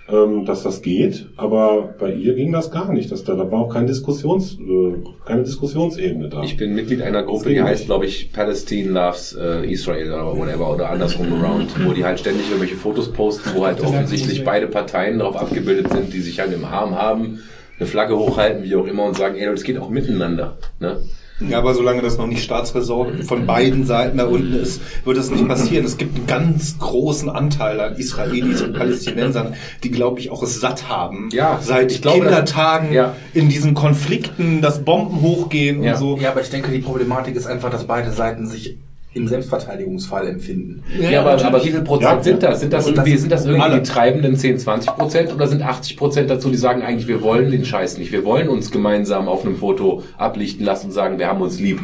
Ähm, 0.08 0.44
dass 0.44 0.62
das 0.62 0.82
geht, 0.82 1.26
aber 1.36 1.94
bei 1.98 2.12
ihr 2.12 2.34
ging 2.34 2.52
das 2.52 2.70
gar 2.70 2.92
nicht. 2.92 3.10
Das, 3.10 3.24
da, 3.24 3.36
war 3.36 3.58
auch 3.58 3.74
kein 3.74 3.88
Diskussions, 3.88 4.56
äh, 4.60 4.94
keine 5.24 5.42
Diskussionsebene 5.42 6.28
da. 6.28 6.44
Ich 6.44 6.56
bin 6.56 6.76
Mitglied 6.76 7.02
einer 7.02 7.24
Gruppe, 7.24 7.48
die 7.48 7.60
heißt, 7.60 7.86
glaube 7.86 8.06
ich, 8.06 8.32
Palestine 8.32 8.90
Loves 8.90 9.36
äh, 9.36 9.68
Israel 9.68 10.12
oder 10.12 10.38
whatever 10.38 10.72
oder 10.72 10.90
andersrum 10.90 11.32
around, 11.32 11.70
wo 11.84 11.92
die 11.92 12.04
halt 12.04 12.20
ständig 12.20 12.46
irgendwelche 12.46 12.76
Fotos 12.76 13.12
posten, 13.12 13.50
wo 13.56 13.66
halt 13.66 13.80
offensichtlich 13.80 14.44
beide 14.44 14.68
Parteien 14.68 15.18
darauf 15.18 15.34
abgebildet 15.34 15.90
sind, 15.90 16.12
die 16.12 16.20
sich 16.20 16.38
halt 16.38 16.52
im 16.52 16.64
Arm 16.64 16.94
haben, 16.94 17.40
eine 17.76 17.88
Flagge 17.88 18.16
hochhalten, 18.16 18.62
wie 18.62 18.76
auch 18.76 18.86
immer, 18.86 19.06
und 19.06 19.16
sagen, 19.16 19.34
ey, 19.34 19.46
das 19.46 19.64
geht 19.64 19.76
auch 19.76 19.90
miteinander. 19.90 20.56
Ne? 20.78 20.98
Ja, 21.38 21.58
aber 21.58 21.74
solange 21.74 22.00
das 22.00 22.16
noch 22.16 22.26
nicht 22.26 22.42
Staatsräson 22.42 23.22
von 23.24 23.44
beiden 23.46 23.84
Seiten 23.84 24.16
da 24.16 24.24
unten 24.24 24.54
ist, 24.54 24.80
wird 25.04 25.18
das 25.18 25.30
nicht 25.30 25.46
passieren. 25.46 25.84
Es 25.84 25.98
gibt 25.98 26.16
einen 26.16 26.26
ganz 26.26 26.78
großen 26.78 27.28
Anteil 27.28 27.78
an 27.80 27.96
Israelis 27.96 28.62
und 28.62 28.72
Palästinensern, 28.72 29.52
die, 29.84 29.90
glaube 29.90 30.18
ich, 30.20 30.30
auch 30.30 30.42
es 30.42 30.60
satt 30.60 30.88
haben, 30.88 31.28
Ja, 31.32 31.58
seit 31.62 31.92
ich 31.92 32.00
glaube, 32.00 32.20
Kindertagen 32.20 32.86
das- 32.88 32.94
ja. 32.94 33.16
in 33.34 33.50
diesen 33.50 33.74
Konflikten, 33.74 34.62
dass 34.62 34.82
Bomben 34.82 35.20
hochgehen 35.20 35.82
Ja. 35.82 35.92
und 35.92 35.98
so. 35.98 36.16
Ja, 36.18 36.30
aber 36.30 36.40
ich 36.40 36.48
denke, 36.48 36.70
die 36.70 36.78
Problematik 36.78 37.36
ist 37.36 37.46
einfach, 37.46 37.68
dass 37.70 37.84
beide 37.86 38.10
Seiten 38.12 38.46
sich 38.46 38.78
im 39.16 39.26
Selbstverteidigungsfall 39.28 40.28
empfinden. 40.28 40.82
Ja, 41.00 41.22
aber, 41.22 41.42
aber 41.44 41.64
wie 41.64 41.70
viel 41.70 41.80
Prozent 41.82 42.16
Ja. 42.18 42.22
sind 42.22 42.42
das? 42.42 42.60
Sind 42.60 42.72
das 42.72 42.86
irgendwie, 42.86 43.16
sind 43.16 43.32
das 43.32 43.44
irgendwie 43.46 43.62
alle. 43.64 43.80
die 43.80 43.88
treibenden 43.88 44.36
10, 44.36 44.58
20 44.58 44.90
Prozent 44.94 45.34
oder 45.34 45.46
sind 45.48 45.62
80 45.62 45.96
Prozent 45.96 46.30
dazu, 46.30 46.50
die 46.50 46.56
sagen 46.56 46.82
eigentlich, 46.82 47.08
wir 47.08 47.22
wollen 47.22 47.50
den 47.50 47.64
Scheiß 47.64 47.98
nicht, 47.98 48.12
wir 48.12 48.24
wollen 48.24 48.48
uns 48.48 48.70
gemeinsam 48.70 49.28
auf 49.28 49.44
einem 49.44 49.56
Foto 49.56 50.02
ablichten 50.18 50.64
lassen 50.64 50.86
und 50.86 50.92
sagen, 50.92 51.18
wir 51.18 51.26
haben 51.28 51.40
uns 51.40 51.58
lieb. 51.58 51.80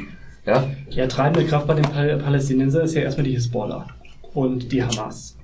Ja? 0.46 0.64
Ja, 0.90 1.06
treibende 1.06 1.46
Kraft 1.46 1.66
bei 1.66 1.74
den 1.74 1.84
Pal 1.84 2.18
Palästinensern 2.18 2.84
ist 2.84 2.94
ja 2.94 3.02
erstmal 3.02 3.24
die 3.24 3.32
Hisbollah 3.32 3.86
und 4.34 4.70
die 4.72 4.82
Hamas. 4.82 5.36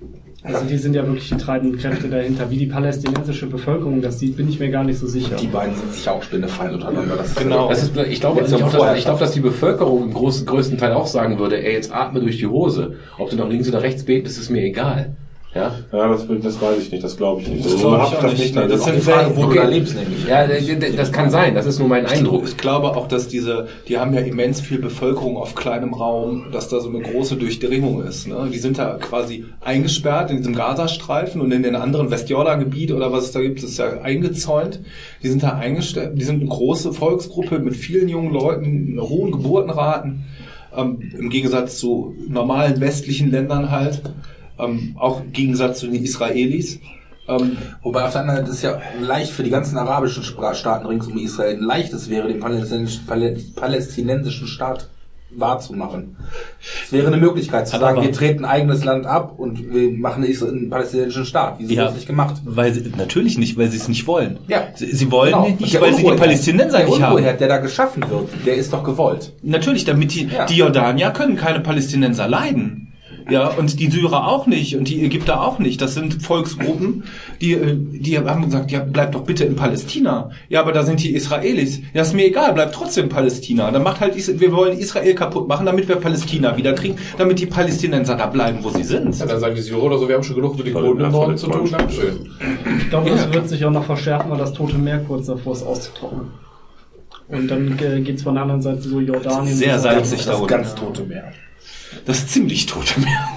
Also 0.45 0.65
die 0.67 0.77
sind 0.79 0.95
ja 0.95 1.05
wirklich 1.05 1.29
die 1.29 1.37
treibenden 1.37 1.79
Kräfte 1.79 2.09
dahinter. 2.09 2.49
Wie 2.49 2.59
die 2.59 2.67
palästinensische 2.67 3.47
Bevölkerung 3.47 4.01
das 4.01 4.21
sieht, 4.21 4.37
bin 4.37 4.49
ich 4.49 4.61
mir 4.61 4.71
gar 4.71 4.85
nicht 4.85 4.99
so 4.99 5.07
sicher. 5.07 5.35
Die 5.37 5.49
beiden 5.49 5.75
sind 5.75 5.93
sicher 5.93 6.13
auch 6.13 6.23
Spinnefeind 6.23 6.75
untereinander. 6.75 7.17
Das 7.17 7.35
Genau. 7.35 7.69
Das 7.69 7.83
ist, 7.83 7.97
ich 7.97 8.21
glaube, 8.21 8.43
ich, 8.43 8.49
vorher 8.49 8.91
dass, 8.91 8.99
ich 8.99 9.05
glaube, 9.05 9.21
dass 9.21 9.33
die 9.33 9.41
Bevölkerung 9.41 10.05
im 10.05 10.13
großen, 10.13 10.47
größten 10.47 10.79
Teil 10.79 10.93
auch 10.93 11.09
sagen 11.09 11.39
würde, 11.41 11.63
ey, 11.63 11.73
jetzt 11.73 11.93
atme 11.93 12.21
durch 12.21 12.39
die 12.39 12.47
Hose. 12.47 12.95
Ob 13.19 13.31
du 13.31 13.37
nach 13.37 13.49
links 13.49 13.69
oder 13.69 13.83
rechts 13.83 14.05
betest, 14.05 14.39
ist 14.39 14.51
mir 14.51 14.63
egal. 14.63 15.17
Ja? 15.55 15.75
ja, 15.93 16.09
das, 16.09 16.27
das 16.43 16.61
weiß 16.61 16.79
ich 16.79 16.93
nicht, 16.93 17.03
das 17.03 17.17
glaube 17.17 17.41
ich 17.41 17.49
nicht. 17.49 17.65
Das 17.65 17.73
Also, 17.73 17.89
ich 17.97 18.17
auch 18.19 18.23
nicht. 18.33 18.55
da- 18.55 18.67
Das 18.67 18.85
sind 18.85 18.97
die 18.97 19.01
Frage, 19.01 19.35
wo 19.35 19.47
du 19.47 19.55
da 19.55 19.65
lebst, 19.65 19.97
nämlich. 19.97 20.27
Ja, 20.29 20.47
das 20.47 21.11
kann 21.11 21.31
sein, 21.31 21.55
das 21.55 21.65
ist 21.65 21.79
nur 21.79 21.89
mein 21.89 22.05
Eindruck. 22.05 22.45
Ich 22.47 22.57
glaube 22.59 22.89
auch, 22.95 23.09
dass 23.09 23.29
diese, 23.29 23.67
die 23.89 23.99
haben 23.99 24.13
ja 24.13 24.21
immens 24.21 24.61
viel 24.61 24.79
Bevölkerung 24.79 25.39
auf 25.39 25.55
kleinem 25.55 25.95
Raum, 25.95 26.47
dass 26.53 26.69
da 26.69 26.81
so 26.81 26.91
eine 26.91 27.01
große 27.01 27.37
Durchdringung 27.37 28.03
ist. 28.05 28.29
Ne? 28.29 28.51
Die 28.53 28.59
sind 28.59 28.79
da 28.79 28.99
quasi 29.01 29.47
eingesperrt 29.63 30.31
in 30.31 30.37
diesem 30.37 30.55
Gazastreifen 30.55 31.41
und 31.41 31.51
in 31.51 31.63
den 31.63 31.77
anderen 31.77 32.11
Westjordan-Gebiet 32.11 32.93
oder 32.93 33.11
was 33.11 33.25
es 33.25 33.33
da 33.33 33.41
gibt, 33.41 33.63
ist 33.63 33.79
ja 33.79 34.01
eingezäunt. 34.03 34.81
Die 35.23 35.29
sind 35.29 35.43
da 35.43 35.55
eingestellt, 35.55 36.13
die 36.15 36.25
sind 36.25 36.41
eine 36.43 36.49
große 36.51 36.93
Volksgruppe 36.93 37.59
mit 37.59 37.75
vielen 37.75 38.09
jungen 38.11 38.35
Leuten, 38.35 38.99
hohen 39.01 39.33
Geburtenraten, 39.33 40.25
ähm, 40.77 40.99
im 41.19 41.31
Gegensatz 41.31 41.79
zu 41.79 42.15
normalen 42.29 42.81
westlichen 42.81 43.31
Ländern 43.31 43.71
halt, 43.71 44.03
ähm, 44.59 44.97
auch 44.99 45.21
im 45.23 45.33
Gegensatz 45.33 45.81
zu 45.81 45.87
den 45.89 46.03
Israelis. 46.03 46.79
Ähm, 47.29 47.59
Wobei 47.83 48.05
auf 48.05 48.13
der 48.13 48.23
anderen 48.23 48.41
Seite 48.41 48.51
ist 48.53 48.63
ja 48.63 48.81
leicht 49.01 49.33
für 49.33 49.43
die 49.43 49.51
ganzen 49.51 49.77
arabischen 49.77 50.23
Staaten 50.25 50.87
rings 50.87 51.07
um 51.07 51.19
Israel 51.19 51.57
ein 51.57 51.63
leichtes 51.63 52.09
wäre, 52.09 52.29
den 52.29 52.41
palästinensischen, 52.41 53.07
Palä- 53.07 53.55
palästinensischen 53.55 54.47
Staat 54.47 54.89
wahrzumachen. 55.31 56.17
Es 56.87 56.91
wäre 56.91 57.09
eine 57.09 57.19
Möglichkeit 57.19 57.69
zu 57.69 57.79
sagen, 57.79 57.99
aber- 57.99 58.03
wir 58.07 58.13
treten 58.13 58.47
ein 58.47 58.51
eigenes 58.51 58.83
Land 58.85 59.05
ab 59.05 59.35
und 59.39 59.75
wir 59.75 59.91
machen 59.91 60.25
einen 60.25 60.71
palästinensischen 60.71 61.27
Staat. 61.27 61.57
Wieso 61.59 61.75
Ja, 61.75 61.79
wird 61.81 61.89
das 61.89 61.95
nicht 61.97 62.07
gemacht? 62.07 62.37
Weil 62.47 62.73
sie, 62.73 62.91
natürlich 62.97 63.37
nicht, 63.37 63.59
weil 63.59 63.69
sie 63.69 63.77
es 63.77 63.89
nicht 63.89 64.07
wollen. 64.07 64.39
Ja. 64.49 64.69
Sie, 64.75 64.87
sie 64.91 65.11
wollen 65.13 65.33
Genau. 65.35 65.49
nicht, 65.61 65.75
Der 65.75 65.83
weil 65.83 65.93
sie 65.93 66.03
die 66.05 66.11
Palästinenser 66.13 66.79
der 66.79 66.87
nicht 66.87 67.03
haben. 67.03 67.13
Unruheherd, 67.13 67.41
der 67.41 67.49
da 67.49 67.59
geschaffen 67.59 68.05
wird, 68.09 68.31
der 68.47 68.55
ist 68.57 68.73
doch 68.73 68.83
gewollt. 68.83 69.35
Natürlich, 69.43 69.85
damit 69.85 70.15
die, 70.15 70.29
Ja. 70.29 70.47
die 70.47 70.57
Jordanier 70.57 71.11
können 71.11 71.37
keine 71.37 71.61
Palästinenser 71.61 72.27
leiden. 72.27 72.88
Ja, 73.31 73.49
und 73.49 73.79
die 73.79 73.91
Syrer 73.91 74.27
auch 74.27 74.47
nicht 74.47 74.75
und 74.77 74.89
die 74.89 75.05
Ägypter 75.05 75.43
auch 75.43 75.59
nicht. 75.59 75.83
Das 75.83 75.93
sind 75.95 76.23
Volksgruppen, 76.23 77.05
die, 77.43 77.53
äh, 77.53 77.77
die 77.77 78.19
haben 78.19 78.45
gesagt, 78.47 78.71
ja, 78.71 78.81
bleib 78.81 79.13
doch 79.13 79.25
bitte 79.25 79.45
in 79.45 79.55
Palästina. 79.55 80.31
Ja, 80.49 80.61
aber 80.61 80.73
da 80.73 80.83
sind 80.83 81.03
die 81.03 81.15
Israelis. 81.15 81.81
Ja, 81.93 82.03
ist 82.03 82.15
mir 82.15 82.25
egal, 82.27 82.55
bleib 82.55 82.73
trotzdem 82.73 83.05
in 83.05 83.11
Palästina. 83.11 83.71
Dann 83.71 83.83
macht 83.83 84.01
halt, 84.01 84.15
wir 84.41 84.53
wollen 84.53 84.79
Israel 84.79 85.15
kaputt 85.15 85.47
machen, 85.47 85.67
damit 85.67 85.89
wir 85.89 85.97
Palästina 85.97 86.57
wieder 86.57 86.73
kriegen, 86.73 86.97
damit 87.19 87.39
die 87.39 87.47
Palästinenser 87.47 88.17
da 88.17 88.27
bleiben, 88.27 88.61
wo 88.63 88.71
sie 88.71 88.83
sind. 88.85 89.19
Ja, 89.19 89.27
dann 89.27 89.41
sagen 89.41 89.55
die 89.55 89.61
Syrer 89.61 89.83
oder 89.83 89.99
so, 89.99 90.09
wir 90.09 90.15
haben 90.15 90.23
schon 90.25 90.37
genug 90.37 90.57
mit 90.57 90.67
den 90.67 90.75
Kurden 90.75 91.05
im 91.05 91.13
Norden 91.13 91.37
zu 91.37 91.49
tun. 91.49 91.71
Dankeschön. 91.71 92.31
Ich 92.79 92.89
glaube, 92.89 93.11
das 93.11 93.31
wird 93.33 93.49
sich 93.49 93.65
auch 93.65 93.71
noch 93.71 93.85
verschärfen, 93.85 94.31
weil 94.31 94.39
das 94.39 94.53
Tote 94.55 94.79
Meer 94.79 95.01
kurz 95.07 95.27
davor 95.27 95.53
ist 95.53 95.65
auszutrocknen. 95.65 96.29
Und 97.29 97.49
dann 97.51 97.79
äh, 97.79 98.01
geht's 98.01 98.23
von 98.23 98.35
der 98.35 98.45
anderen 98.45 98.63
Seite 98.63 98.81
so 98.83 99.01
Jordanien. 99.01 99.55
Sehr 99.55 99.79
salzig 99.79 100.25
da 100.25 100.31
Das 100.33 100.41
unten. 100.41 100.51
ganz 100.51 100.75
tote 100.75 101.03
Meer. 101.05 101.31
Das 102.05 102.19
ist 102.19 102.31
ziemlich 102.31 102.67
tote 102.67 103.01
Meer. 103.01 103.29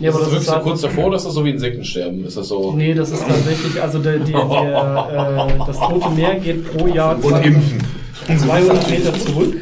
Ja, 0.00 0.10
aber 0.10 0.20
ist 0.20 0.26
das 0.26 0.32
das 0.32 0.32
wirklich 0.32 0.40
ist 0.40 0.46
so 0.46 0.52
halt, 0.52 0.62
kurz 0.64 0.80
davor 0.80 1.14
ist 1.14 1.24
das 1.26 1.34
so 1.34 1.44
wie 1.44 1.50
Insektensterben? 1.50 2.24
Ist 2.26 2.36
das 2.36 2.48
so? 2.48 2.72
Nee, 2.72 2.94
das 2.94 3.10
ist 3.10 3.26
tatsächlich, 3.26 3.80
also 3.80 3.98
der, 4.00 4.18
der, 4.18 4.44
der, 4.44 5.48
äh, 5.54 5.66
das 5.66 5.78
Tote 5.78 6.10
Meer 6.10 6.34
geht 6.40 6.76
pro 6.76 6.86
Jahr 6.88 7.16
Und 7.22 7.44
impfen. 7.44 7.80
200 8.26 8.90
Meter 8.90 9.14
zurück. 9.14 9.54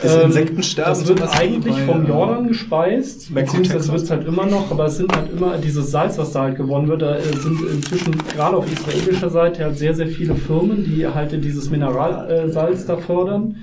Das 0.00 0.16
Ähm, 0.16 0.26
Insektensterben 0.26 0.92
Das 0.92 1.08
wird 1.08 1.20
Beispiel 1.20 1.40
eigentlich 1.40 1.74
bei, 1.76 1.84
vom 1.84 2.04
äh, 2.04 2.08
Jordan 2.08 2.48
gespeist, 2.48 3.34
beziehungsweise 3.34 3.92
wird 3.92 4.02
es 4.02 4.10
halt 4.10 4.26
immer 4.26 4.44
noch, 4.46 4.70
aber 4.70 4.86
es 4.86 4.96
sind 4.96 5.14
halt 5.14 5.30
immer 5.30 5.56
dieses 5.58 5.90
Salz, 5.90 6.18
was 6.18 6.32
da 6.32 6.42
halt 6.42 6.56
gewonnen 6.56 6.88
wird. 6.88 7.02
Da 7.02 7.16
äh, 7.16 7.22
sind 7.22 7.58
inzwischen 7.72 8.16
gerade 8.34 8.56
auf 8.56 8.70
israelischer 8.70 9.30
Seite 9.30 9.64
halt 9.64 9.78
sehr, 9.78 9.94
sehr 9.94 10.08
viele 10.08 10.34
Firmen, 10.34 10.84
die 10.84 11.06
halt 11.06 11.32
dieses 11.44 11.70
Mineralsalz 11.70 12.86
da 12.86 12.96
fördern. 12.96 13.56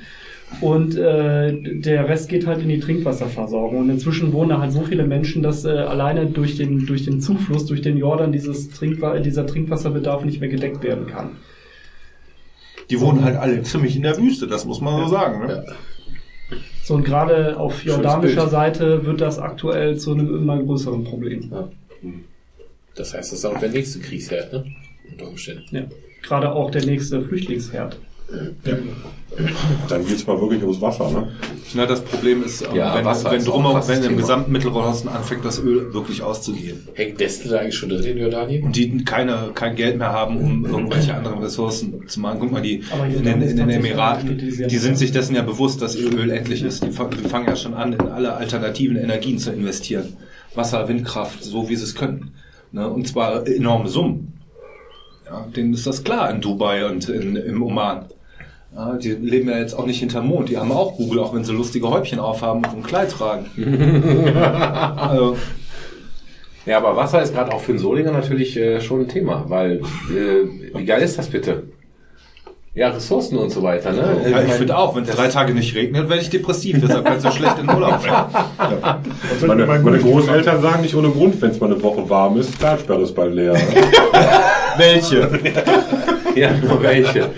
Und 0.59 0.97
äh, 0.97 1.79
der 1.79 2.09
Rest 2.09 2.29
geht 2.29 2.45
halt 2.45 2.61
in 2.61 2.69
die 2.69 2.79
Trinkwasserversorgung. 2.79 3.79
Und 3.79 3.89
inzwischen 3.89 4.33
wohnen 4.33 4.49
da 4.49 4.59
halt 4.59 4.71
so 4.71 4.81
viele 4.81 5.05
Menschen, 5.05 5.41
dass 5.41 5.65
äh, 5.65 5.69
alleine 5.69 6.25
durch 6.25 6.57
den, 6.57 6.85
durch 6.85 7.05
den 7.05 7.21
Zufluss, 7.21 7.65
durch 7.65 7.81
den 7.81 7.97
Jordan 7.97 8.31
dieses 8.31 8.69
Trinkwa 8.69 9.17
dieser 9.19 9.47
Trinkwasserbedarf 9.47 10.25
nicht 10.25 10.39
mehr 10.39 10.49
gedeckt 10.49 10.83
werden 10.83 11.07
kann. 11.07 11.37
Die 12.89 12.99
wohnen 12.99 13.23
halt 13.23 13.37
alle 13.37 13.61
ziemlich 13.63 13.95
in 13.95 14.03
der 14.03 14.17
Wüste, 14.17 14.47
das 14.47 14.65
muss 14.65 14.81
man 14.81 15.01
so 15.05 15.09
sagen. 15.09 15.47
Ne? 15.47 15.65
So 16.83 16.95
und 16.95 17.05
gerade 17.05 17.57
auf 17.57 17.83
jordanischer. 17.85 18.49
Seite 18.49 19.05
wird 19.05 19.21
das 19.21 19.39
aktuell 19.39 19.97
zu 19.97 20.11
einem 20.11 20.35
immer 20.35 20.61
größeren 20.61 21.05
Problem. 21.05 21.51
Das 22.95 23.13
heißt, 23.13 23.31
das 23.31 23.39
ist 23.39 23.45
auch 23.45 23.57
der 23.59 23.69
nächste 23.69 23.99
Kriegsherd, 23.99 24.51
ne? 24.51 24.65
Unter 25.09 25.27
Umständen. 25.29 25.75
Ja. 25.75 25.83
Gerade 26.21 26.51
auch 26.51 26.71
der 26.71 26.85
nächste 26.85 27.21
Flüchtlingsherd. 27.21 27.97
Dann 29.87 30.05
geht's 30.05 30.27
mal 30.27 30.39
wirklich 30.39 30.61
ums 30.61 30.81
Wasser, 30.81 31.09
ne? 31.09 31.29
Na, 31.73 31.85
das 31.85 32.01
Problem 32.01 32.43
ist, 32.43 32.63
ähm, 32.63 32.75
Ja, 32.75 32.95
wenn, 32.95 33.05
Wasser 33.05 33.31
wenn, 33.31 33.39
ist 33.39 33.45
krasses 33.49 34.03
wenn 34.03 34.11
im 34.11 34.17
gesamten 34.17 34.51
Mittelrosten 34.51 35.09
anfängt, 35.09 35.45
das 35.45 35.59
Öl 35.59 35.93
wirklich 35.93 36.21
auszugehen. 36.21 36.87
Hängt 36.95 37.19
Destel 37.19 37.51
da 37.51 37.59
eigentlich 37.59 37.75
schon 37.75 37.89
drin 37.89 38.03
in 38.03 38.17
Jordanien? 38.17 38.63
Und 38.63 38.75
die 38.75 39.03
keine, 39.05 39.51
kein 39.53 39.75
Geld 39.75 39.97
mehr 39.97 40.11
haben, 40.11 40.37
um 40.37 40.65
irgendwelche 40.65 41.15
anderen 41.15 41.39
Ressourcen 41.39 42.07
zu 42.07 42.19
machen. 42.19 42.39
Guck 42.41 42.51
mal, 42.51 42.61
die 42.61 42.83
in 43.15 43.23
den, 43.23 43.41
in 43.41 43.55
den 43.55 43.69
Emiraten, 43.69 44.37
die 44.37 44.77
sind 44.77 44.97
sich 44.97 45.13
dessen 45.13 45.35
ja 45.35 45.43
bewusst, 45.43 45.81
dass 45.81 45.95
ihr 45.95 46.11
Öl 46.13 46.29
endlich 46.29 46.63
ist. 46.63 46.83
Die 46.83 46.91
fangen 46.91 47.47
ja 47.47 47.55
schon 47.55 47.73
an, 47.73 47.93
in 47.93 48.01
alle 48.01 48.33
alternativen 48.33 48.97
Energien 48.97 49.39
zu 49.39 49.51
investieren. 49.51 50.17
Wasser, 50.55 50.87
Windkraft, 50.89 51.41
so 51.41 51.69
wie 51.69 51.77
sie 51.77 51.85
es 51.85 51.95
können. 51.95 52.33
Ne? 52.73 52.89
Und 52.89 53.07
zwar 53.07 53.47
enorme 53.47 53.87
Summen. 53.87 54.33
Ja, 55.25 55.47
denen 55.55 55.73
ist 55.73 55.87
das 55.87 56.03
klar 56.03 56.29
in 56.29 56.41
Dubai 56.41 56.85
und 56.85 57.07
in, 57.07 57.37
im 57.37 57.63
Oman. 57.63 58.07
Ja, 58.73 58.93
die 58.93 59.09
leben 59.11 59.49
ja 59.49 59.57
jetzt 59.57 59.73
auch 59.73 59.85
nicht 59.85 59.99
hinterm 59.99 60.27
Mond. 60.27 60.49
Die 60.49 60.57
haben 60.57 60.71
auch 60.71 60.95
Google, 60.95 61.19
auch 61.19 61.33
wenn 61.33 61.43
sie 61.43 61.51
lustige 61.51 61.89
Häubchen 61.89 62.19
aufhaben 62.19 62.63
und 62.63 62.77
ein 62.77 62.83
Kleid 62.83 63.11
tragen. 63.11 63.45
also, 64.97 65.35
Ja, 66.65 66.77
aber 66.77 66.95
Wasser 66.95 67.21
ist 67.21 67.33
gerade 67.33 67.51
auch 67.53 67.59
für 67.59 67.73
den 67.73 67.79
Solinger 67.79 68.11
natürlich 68.11 68.55
äh, 68.55 68.79
schon 68.81 69.01
ein 69.01 69.07
Thema, 69.09 69.45
weil 69.47 69.81
äh, 70.09 70.77
wie 70.77 70.85
geil 70.85 71.01
ist 71.01 71.17
das 71.17 71.27
bitte? 71.27 71.63
Ja, 72.73 72.87
Ressourcen 72.87 73.37
und 73.37 73.49
so 73.49 73.61
weiter, 73.63 73.91
ne? 73.91 74.21
ja, 74.23 74.39
ich 74.39 74.47
mein, 74.47 74.57
finde 74.57 74.77
auch, 74.77 74.95
wenn 74.95 75.03
es 75.03 75.09
drei 75.09 75.27
Tage 75.27 75.53
nicht 75.53 75.75
regnet, 75.75 76.07
werde 76.07 76.21
ich 76.21 76.29
depressiv. 76.29 76.77
Deshalb 76.79 77.03
kannst 77.03 77.25
du 77.25 77.31
schlecht 77.31 77.59
in 77.59 77.67
Urlaub 77.67 78.01
fahren. 78.01 79.03
Meine, 79.45 79.65
meine 79.65 79.99
Großeltern 79.99 80.61
sagen 80.61 80.81
nicht 80.81 80.95
ohne 80.95 81.09
Grund, 81.09 81.41
wenn 81.41 81.51
es 81.51 81.59
mal 81.59 81.69
eine 81.69 81.83
Woche 81.83 82.09
warm 82.09 82.37
ist, 82.37 82.57
Talsperre 82.61 83.01
ist 83.01 83.13
bald 83.13 83.35
leer. 83.35 83.53
Welche? 84.77 85.29
Ja, 86.33 86.51
nur 86.53 86.81
welche. 86.81 87.31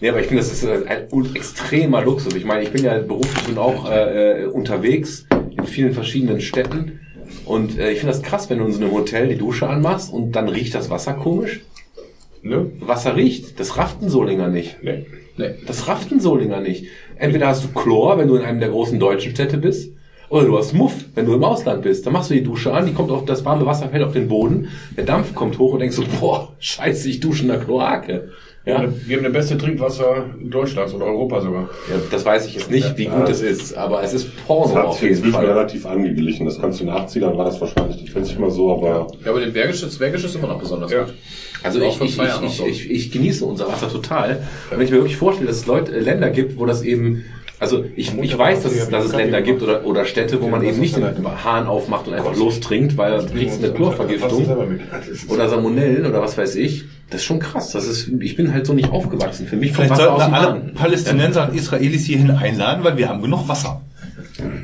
Ja, 0.00 0.12
aber 0.12 0.20
ich 0.20 0.28
finde, 0.28 0.42
das 0.42 0.52
ist 0.52 0.66
ein 0.66 1.34
extremer 1.34 2.02
Luxus. 2.02 2.34
Ich 2.34 2.46
meine, 2.46 2.62
ich 2.62 2.72
bin 2.72 2.84
ja 2.84 2.98
beruflich 2.98 3.48
und 3.48 3.58
auch 3.58 3.90
äh, 3.90 4.44
äh, 4.44 4.46
unterwegs 4.46 5.26
in 5.56 5.66
vielen 5.66 5.92
verschiedenen 5.92 6.40
Städten. 6.40 7.00
Und 7.44 7.78
äh, 7.78 7.90
ich 7.92 7.98
finde 7.98 8.14
das 8.14 8.22
krass, 8.22 8.48
wenn 8.48 8.58
du 8.58 8.64
in 8.64 8.72
so 8.72 8.80
einem 8.80 8.92
Hotel 8.92 9.28
die 9.28 9.36
Dusche 9.36 9.68
anmachst 9.68 10.10
und 10.12 10.32
dann 10.32 10.48
riecht 10.48 10.74
das 10.74 10.88
Wasser 10.88 11.12
komisch. 11.12 11.60
Ne? 12.42 12.70
Wasser 12.80 13.14
riecht. 13.14 13.60
Das 13.60 13.76
rafft 13.76 14.00
ein 14.00 14.08
Solinger 14.08 14.48
nicht. 14.48 14.82
Nee. 14.82 15.04
Nee, 15.36 15.54
das 15.66 15.86
rafft 15.86 16.10
ein 16.10 16.20
Solinger 16.20 16.60
nicht. 16.60 16.86
Entweder 17.16 17.48
hast 17.48 17.64
du 17.64 17.68
Chlor, 17.68 18.18
wenn 18.18 18.28
du 18.28 18.36
in 18.36 18.42
einem 18.42 18.60
der 18.60 18.70
großen 18.70 18.98
deutschen 18.98 19.32
Städte 19.32 19.58
bist, 19.58 19.92
oder 20.30 20.46
du 20.46 20.56
hast 20.56 20.72
Muff, 20.72 20.94
wenn 21.14 21.26
du 21.26 21.34
im 21.34 21.44
Ausland 21.44 21.82
bist. 21.82 22.06
Dann 22.06 22.12
machst 22.14 22.30
du 22.30 22.34
die 22.34 22.42
Dusche 22.42 22.72
an, 22.72 22.86
die 22.86 22.92
kommt 22.92 23.10
auf, 23.10 23.24
das 23.26 23.44
warme 23.44 23.66
Wasser 23.66 23.88
fällt 23.90 24.02
auf 24.04 24.12
den 24.12 24.28
Boden, 24.28 24.68
der 24.96 25.04
Dampf 25.04 25.34
kommt 25.34 25.58
hoch 25.58 25.74
und 25.74 25.80
denkst 25.80 25.96
so, 25.96 26.04
boah, 26.20 26.52
scheiße, 26.60 27.08
ich 27.08 27.20
dusche 27.20 27.42
in 27.42 27.48
der 27.48 27.58
Kloake. 27.58 28.30
Ja, 28.66 28.84
Wir 29.06 29.16
haben 29.16 29.24
das 29.24 29.32
beste 29.32 29.56
Trinkwasser 29.56 30.26
Deutschlands 30.44 30.92
oder 30.92 31.06
Europa 31.06 31.40
sogar. 31.40 31.62
ja 31.88 31.96
das 32.10 32.24
weiß 32.26 32.46
ich 32.46 32.54
jetzt 32.56 32.70
nicht, 32.70 32.96
wie 32.98 33.06
gut 33.06 33.26
es 33.30 33.40
ist, 33.40 33.72
aber 33.74 34.02
es 34.02 34.12
ist 34.12 34.26
Das 34.26 34.44
Porno 34.46 34.74
hat 34.74 34.84
auf 34.84 34.92
sich 34.94 35.02
jeden 35.04 35.14
inzwischen 35.16 35.32
Fall. 35.34 35.46
relativ 35.46 35.86
angeglichen. 35.86 36.44
Das 36.44 36.60
kannst 36.60 36.78
du 36.78 36.84
nachziehen, 36.84 37.22
dann 37.22 37.38
war 37.38 37.46
das 37.46 37.58
wahrscheinlich 37.58 38.02
nicht 38.02 38.14
nicht 38.14 38.38
mal 38.38 38.50
so, 38.50 38.70
aber 38.72 39.06
Ja, 39.24 39.30
aber 39.30 39.40
den 39.40 39.54
Bergisch, 39.54 39.80
das 39.80 39.96
Bergisch 39.96 40.24
ist 40.24 40.34
immer 40.36 40.48
noch 40.48 40.60
besonders 40.60 40.92
Ja. 40.92 41.04
gut. 41.04 41.14
Also 41.62 41.80
ich, 41.80 42.00
ich, 42.02 42.18
ich, 42.18 42.66
ich, 42.66 42.90
ich 42.90 43.10
genieße 43.10 43.44
unser 43.44 43.66
Wasser 43.68 43.88
total. 43.90 44.42
Und 44.70 44.78
wenn 44.78 44.84
ich 44.84 44.90
mir 44.90 44.98
wirklich 44.98 45.16
vorstelle, 45.16 45.48
dass 45.48 45.56
es 45.58 45.66
Leute, 45.66 45.92
äh, 45.92 46.00
Länder 46.00 46.30
gibt, 46.30 46.58
wo 46.58 46.64
das 46.66 46.82
eben, 46.82 47.24
also 47.60 47.84
ich, 47.94 48.16
ich 48.18 48.36
weiß, 48.38 48.62
dass 48.62 48.72
es, 48.72 48.88
dass 48.88 49.04
es 49.04 49.12
Länder 49.14 49.42
gibt 49.42 49.62
oder, 49.62 49.84
oder 49.84 50.06
Städte, 50.06 50.40
wo 50.40 50.48
man 50.48 50.64
eben 50.64 50.80
nicht 50.80 50.96
den 50.96 51.04
Hahn 51.44 51.66
aufmacht 51.66 52.08
und 52.08 52.14
einfach 52.14 52.34
lostrinkt, 52.34 52.96
weil 52.96 53.18
du 53.20 53.26
kriegst 53.34 53.62
eine 53.62 53.72
Chlorvergiftung 53.72 54.46
oder 55.28 55.48
Salmonellen 55.48 56.06
oder 56.06 56.22
was 56.22 56.38
weiß 56.38 56.56
ich. 56.56 56.84
Das 57.10 57.20
ist 57.20 57.26
schon 57.26 57.38
krass. 57.38 57.72
Das 57.72 57.86
ist, 57.86 58.08
ich 58.20 58.34
bin 58.36 58.52
halt 58.54 58.66
so 58.66 58.72
nicht 58.72 58.90
aufgewachsen. 58.90 59.46
Für 59.46 59.56
mich 59.56 59.72
Vielleicht 59.72 59.90
Wasser 59.90 60.04
sollten 60.04 60.16
aus 60.20 60.24
dem 60.24 60.32
wir 60.32 60.38
alle 60.38 60.48
Hahn. 60.48 60.74
Palästinenser 60.74 61.48
und 61.50 61.56
Israelis 61.56 62.04
hierhin 62.06 62.30
einladen, 62.30 62.82
weil 62.82 62.96
wir 62.96 63.08
haben 63.08 63.20
genug 63.20 63.46
Wasser. 63.48 63.82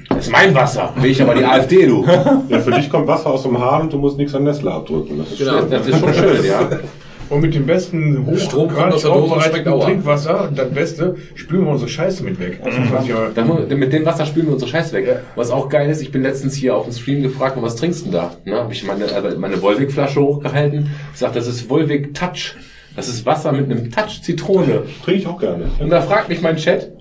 Das 0.08 0.26
ist 0.26 0.30
mein 0.32 0.54
Wasser. 0.54 0.94
Will 0.96 1.10
ich 1.10 1.20
aber 1.20 1.34
die 1.34 1.44
AfD, 1.44 1.86
du. 1.86 2.04
ja, 2.48 2.60
für 2.60 2.70
dich 2.70 2.88
kommt 2.88 3.06
Wasser 3.08 3.30
aus 3.30 3.42
dem 3.42 3.58
Hahn 3.60 3.82
und 3.82 3.92
du 3.92 3.98
musst 3.98 4.16
nichts 4.16 4.34
an 4.34 4.44
Nestle 4.44 4.70
abdrücken. 4.72 5.18
Das 5.18 5.32
ist 5.32 5.38
Genau. 5.38 5.58
schön. 5.58 5.70
Das 5.70 5.86
ist 5.86 5.98
schon 6.00 6.14
schön, 6.14 6.44
ja. 6.46 6.68
Und 7.28 7.40
mit 7.40 7.54
dem 7.54 7.66
besten 7.66 8.24
hochgradig 8.24 9.00
aufbereiteten. 9.10 9.64
Trinkwasser, 9.84 10.50
das 10.54 10.70
Beste, 10.70 11.16
spülen 11.34 11.64
wir 11.64 11.72
unsere 11.72 11.90
Scheiße 11.90 12.22
mit 12.22 12.38
weg. 12.38 12.60
Ja, 13.08 13.44
mu- 13.44 13.76
mit 13.76 13.92
dem 13.92 14.04
Wasser 14.06 14.26
spülen 14.26 14.46
wir 14.46 14.52
unsere 14.52 14.70
Scheiß 14.70 14.92
weg. 14.92 15.20
Was 15.34 15.50
auch 15.50 15.68
geil 15.68 15.90
ist, 15.90 16.00
ich 16.02 16.12
bin 16.12 16.22
letztens 16.22 16.54
hier 16.54 16.76
auf 16.76 16.84
dem 16.84 16.92
Stream 16.92 17.22
gefragt, 17.22 17.56
was 17.60 17.74
trinkst 17.76 18.06
du 18.06 18.10
da? 18.12 18.36
Ne, 18.44 18.54
habe 18.56 18.72
ich 18.72 18.84
meine, 18.86 19.06
also 19.12 19.38
meine 19.38 19.60
Volvic-Flasche 19.60 20.20
hochgehalten. 20.20 20.90
Sag, 21.14 21.32
das 21.32 21.48
ist 21.48 21.68
Volvic 21.68 22.14
Touch. 22.14 22.54
Das 22.94 23.08
ist 23.08 23.26
Wasser 23.26 23.50
mit 23.52 23.70
einem 23.70 23.90
Touch 23.90 24.22
Zitrone. 24.22 24.84
Trinke 25.04 25.20
ich 25.20 25.26
auch 25.26 25.40
gerne. 25.40 25.64
Und 25.80 25.90
da 25.90 26.00
fragt 26.02 26.28
mich 26.28 26.40
mein 26.42 26.56
Chat, 26.56 26.92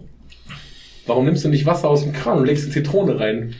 warum 1.06 1.26
nimmst 1.26 1.46
du 1.46 1.50
nicht 1.50 1.66
Wasser 1.68 1.88
aus 1.88 2.04
dem 2.04 2.14
Kran 2.14 2.40
und 2.40 2.46
legst 2.46 2.64
eine 2.66 2.74
Zitrone 2.74 3.20
rein? 3.20 3.56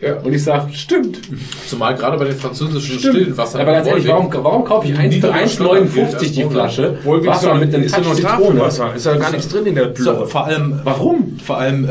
Ja. 0.00 0.16
Und 0.18 0.32
ich 0.32 0.44
sag, 0.44 0.72
stimmt. 0.74 1.18
Zumal 1.66 1.94
gerade 1.94 2.16
bei 2.18 2.24
den 2.26 2.36
französischen 2.36 2.98
Stimmt. 2.98 3.16
stillen 3.16 3.36
Wasser. 3.36 3.60
Aber 3.60 3.72
ganz 3.72 3.86
ehrlich, 3.88 4.08
warum, 4.08 4.32
warum 4.32 4.64
kaufe 4.64 4.88
ich 4.88 4.96
1 4.98 5.16
für 5.16 5.26
Niedriger 5.26 5.36
1,59 5.44 6.32
die 6.34 6.44
Flasche? 6.44 6.98
Wohl 7.04 7.26
Wasser 7.26 7.54
mit 7.54 7.74
einem 7.74 7.84
ist 7.84 7.94
Touch 7.94 8.14
Zitrone. 8.14 8.62
Ist 8.94 9.06
ja 9.06 9.16
gar 9.16 9.30
nichts 9.30 9.48
drin 9.48 9.66
in 9.66 9.74
der 9.74 9.86
So, 9.96 10.12
Plörre. 10.12 10.26
vor 10.26 10.44
allem, 10.46 10.80
warum? 10.84 11.38
Vor 11.44 11.58
allem 11.58 11.84
äh, 11.84 11.88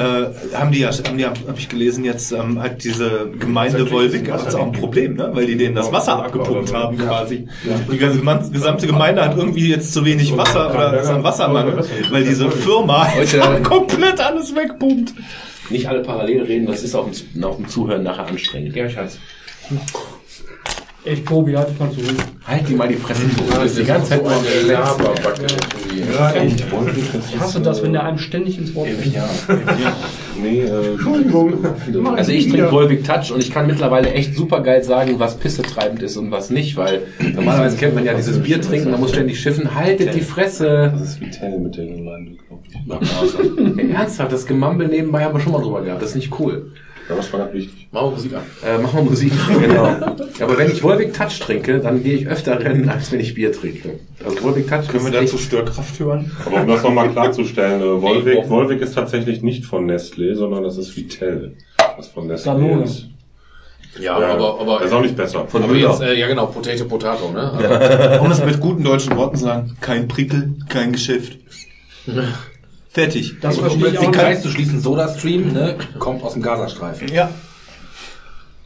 haben 0.55 0.71
die 0.71 0.79
ja, 0.79 0.91
haben 0.91 1.17
die, 1.17 1.25
habe 1.25 1.37
ich 1.57 1.69
gelesen, 1.69 2.03
jetzt 2.03 2.31
ähm, 2.31 2.61
hat 2.61 2.83
diese 2.83 3.27
Gemeinde 3.39 3.89
Wolwig 3.91 4.31
hat 4.31 4.53
auch 4.55 4.65
ein 4.65 4.71
Problem, 4.71 5.15
ne? 5.15 5.29
weil 5.33 5.45
die 5.45 5.57
denen 5.57 5.75
das 5.75 5.91
Wasser 5.91 6.23
abgepumpt 6.23 6.73
haben 6.73 6.97
quasi. 6.97 7.47
Die 7.91 7.97
ganze 7.97 8.21
gesamte 8.51 8.87
Gemeinde 8.87 9.23
hat 9.23 9.37
irgendwie 9.37 9.69
jetzt 9.69 9.93
zu 9.93 10.05
wenig 10.05 10.35
Wasser 10.37 10.69
oder 10.73 11.01
ist 11.01 11.09
am 11.09 11.23
Wassermangel, 11.23 11.83
weil 12.11 12.23
diese 12.23 12.49
Firma 12.51 13.07
komplett 13.63 14.19
alles 14.19 14.55
wegpumpt. 14.55 15.13
Nicht 15.69 15.87
alle 15.87 16.01
parallel 16.01 16.43
reden, 16.43 16.65
das 16.65 16.83
ist 16.83 16.95
auf 16.95 17.05
dem, 17.05 17.67
Zuhören 17.67 18.03
nachher 18.03 18.27
anstrengend. 18.27 18.75
Ja, 18.75 18.89
Schatz. 18.89 19.19
Echt, 21.07 21.25
Tobi, 21.25 21.55
halt 21.55 21.69
dich 21.69 21.79
mal 21.79 21.89
zurück. 21.91 22.15
Halt 22.45 22.67
die 22.67 22.75
mal 22.75 22.87
die 22.87 22.95
Fresse, 22.95 23.21
Tobi. 23.21 23.49
Das 23.49 23.55
Du 23.55 23.63
bist 23.63 23.79
die 23.79 23.83
ganze 23.85 24.09
Zeit 24.09 24.21
so 24.21 24.27
eine. 24.27 24.73
Laberbacke. 24.73 25.47
Ja, 26.13 26.31
echt. 26.33 26.63
Ich 27.29 27.39
hasse 27.39 27.61
das, 27.61 27.81
wenn 27.81 27.93
der 27.93 28.03
einem 28.03 28.17
ständig 28.17 28.57
ins 28.57 28.75
Wort 28.75 28.89
fällt. 28.89 29.13
Nee, 30.39 30.61
äh, 30.61 32.09
Also 32.15 32.31
ich 32.31 32.49
trinke 32.49 32.71
Volvic 32.71 33.03
Touch 33.03 33.31
und 33.31 33.41
ich 33.41 33.51
kann 33.51 33.65
mittlerweile 33.65 34.11
echt 34.11 34.35
super 34.35 34.61
geil 34.61 34.83
sagen, 34.83 35.15
was 35.17 35.35
Pisse 35.37 35.63
treibend 35.63 36.03
ist 36.03 36.15
und 36.15 36.29
was 36.29 36.51
nicht, 36.51 36.77
weil 36.77 37.01
normalerweise 37.33 37.75
kennt 37.75 37.95
man 37.95 38.05
ja 38.05 38.13
dieses 38.13 38.37
Bier 38.37 38.61
trinken, 38.61 38.91
man 38.91 38.99
muss 38.99 39.11
ständig 39.11 39.39
schiffen, 39.39 39.73
haltet 39.73 40.13
die 40.13 40.21
Fresse. 40.21 40.91
das 40.93 41.01
ist 41.01 41.21
Vitell 41.21 41.57
mit 41.57 41.75
der 41.75 41.87
Gemeinde, 41.87 42.37
glaube 42.47 42.63
ich. 43.79 43.89
Ernsthaft, 43.95 44.31
das 44.31 44.45
Gemampel 44.45 44.87
nebenbei 44.87 45.23
haben 45.23 45.33
wir 45.33 45.39
schon 45.39 45.53
mal 45.53 45.61
drüber 45.61 45.81
gehabt, 45.81 46.03
das 46.03 46.09
ist 46.11 46.17
nicht 46.17 46.39
cool. 46.39 46.71
Ja, 47.09 47.15
das 47.15 47.31
war 47.31 47.39
ganz 47.39 47.53
wichtig. 47.53 47.87
Machen 47.91 48.07
wir 48.07 48.11
Musik 48.11 48.33
an. 48.33 48.41
Äh, 48.65 48.77
machen 48.79 48.97
wir 48.99 49.03
Musik, 49.03 49.31
genau. 49.61 49.85
Aber 50.41 50.57
wenn 50.57 50.71
ich 50.71 50.83
Volvic 50.83 51.13
Touch 51.13 51.39
trinke, 51.39 51.79
dann 51.79 52.03
gehe 52.03 52.15
ich 52.15 52.27
öfter 52.27 52.59
rennen, 52.59 52.89
als 52.89 53.11
wenn 53.11 53.21
ich 53.21 53.33
Bier 53.33 53.51
trinke. 53.53 53.99
Also 54.23 54.41
Volvic 54.41 54.67
Touch 54.67 54.87
Können 54.89 55.05
wir 55.05 55.11
dazu 55.11 55.37
Störkraft 55.37 55.99
hören? 55.99 56.31
Aber 56.45 56.61
um 56.61 56.67
das 56.67 56.83
nochmal 56.83 57.09
klarzustellen, 57.09 57.81
äh, 57.81 58.01
Volvic, 58.01 58.47
Volvic 58.49 58.81
ist 58.81 58.93
tatsächlich 58.95 59.41
nicht 59.41 59.65
von 59.65 59.89
Nestlé, 59.89 60.35
sondern 60.35 60.63
das 60.63 60.77
ist 60.77 60.95
Vitell, 60.97 61.55
was 61.95 62.07
von 62.07 62.29
Nestlé 62.29 62.45
Danone. 62.45 62.83
ist. 62.83 63.07
Ja, 63.99 64.19
Ja, 64.19 64.33
aber, 64.33 64.59
aber, 64.59 64.81
ist 64.83 64.91
auch 64.91 65.01
nicht 65.01 65.15
besser. 65.15 65.47
aber 65.51 65.67
Müller. 65.67 65.89
jetzt, 65.89 66.01
äh, 66.01 66.13
ja 66.19 66.27
genau, 66.27 66.47
Potato 66.47 66.85
Potato, 66.85 67.31
ne? 67.31 67.51
Also, 67.53 68.23
Um 68.25 68.31
es 68.31 68.43
mit 68.43 68.59
guten 68.59 68.83
deutschen 68.83 69.15
Worten 69.15 69.37
zu 69.37 69.45
sagen, 69.45 69.77
kein 69.81 70.07
Prickel, 70.07 70.55
kein 70.69 70.91
Geschäft. 70.91 71.37
Fertig. 72.97 73.35
Das 73.41 73.55
Um 73.57 73.61
verstehe 73.65 73.85
ich 73.87 73.93
jetzt 73.93 74.01
den 74.01 74.09
nicht. 74.09 74.19
Kreis 74.19 74.41
zu 74.41 74.49
schließen, 74.49 74.81
SodaStream, 74.81 75.53
ne, 75.53 75.75
kommt 75.99 76.23
aus 76.23 76.33
dem 76.33 76.41
Gazastreifen. 76.41 77.07
Ja. 77.13 77.29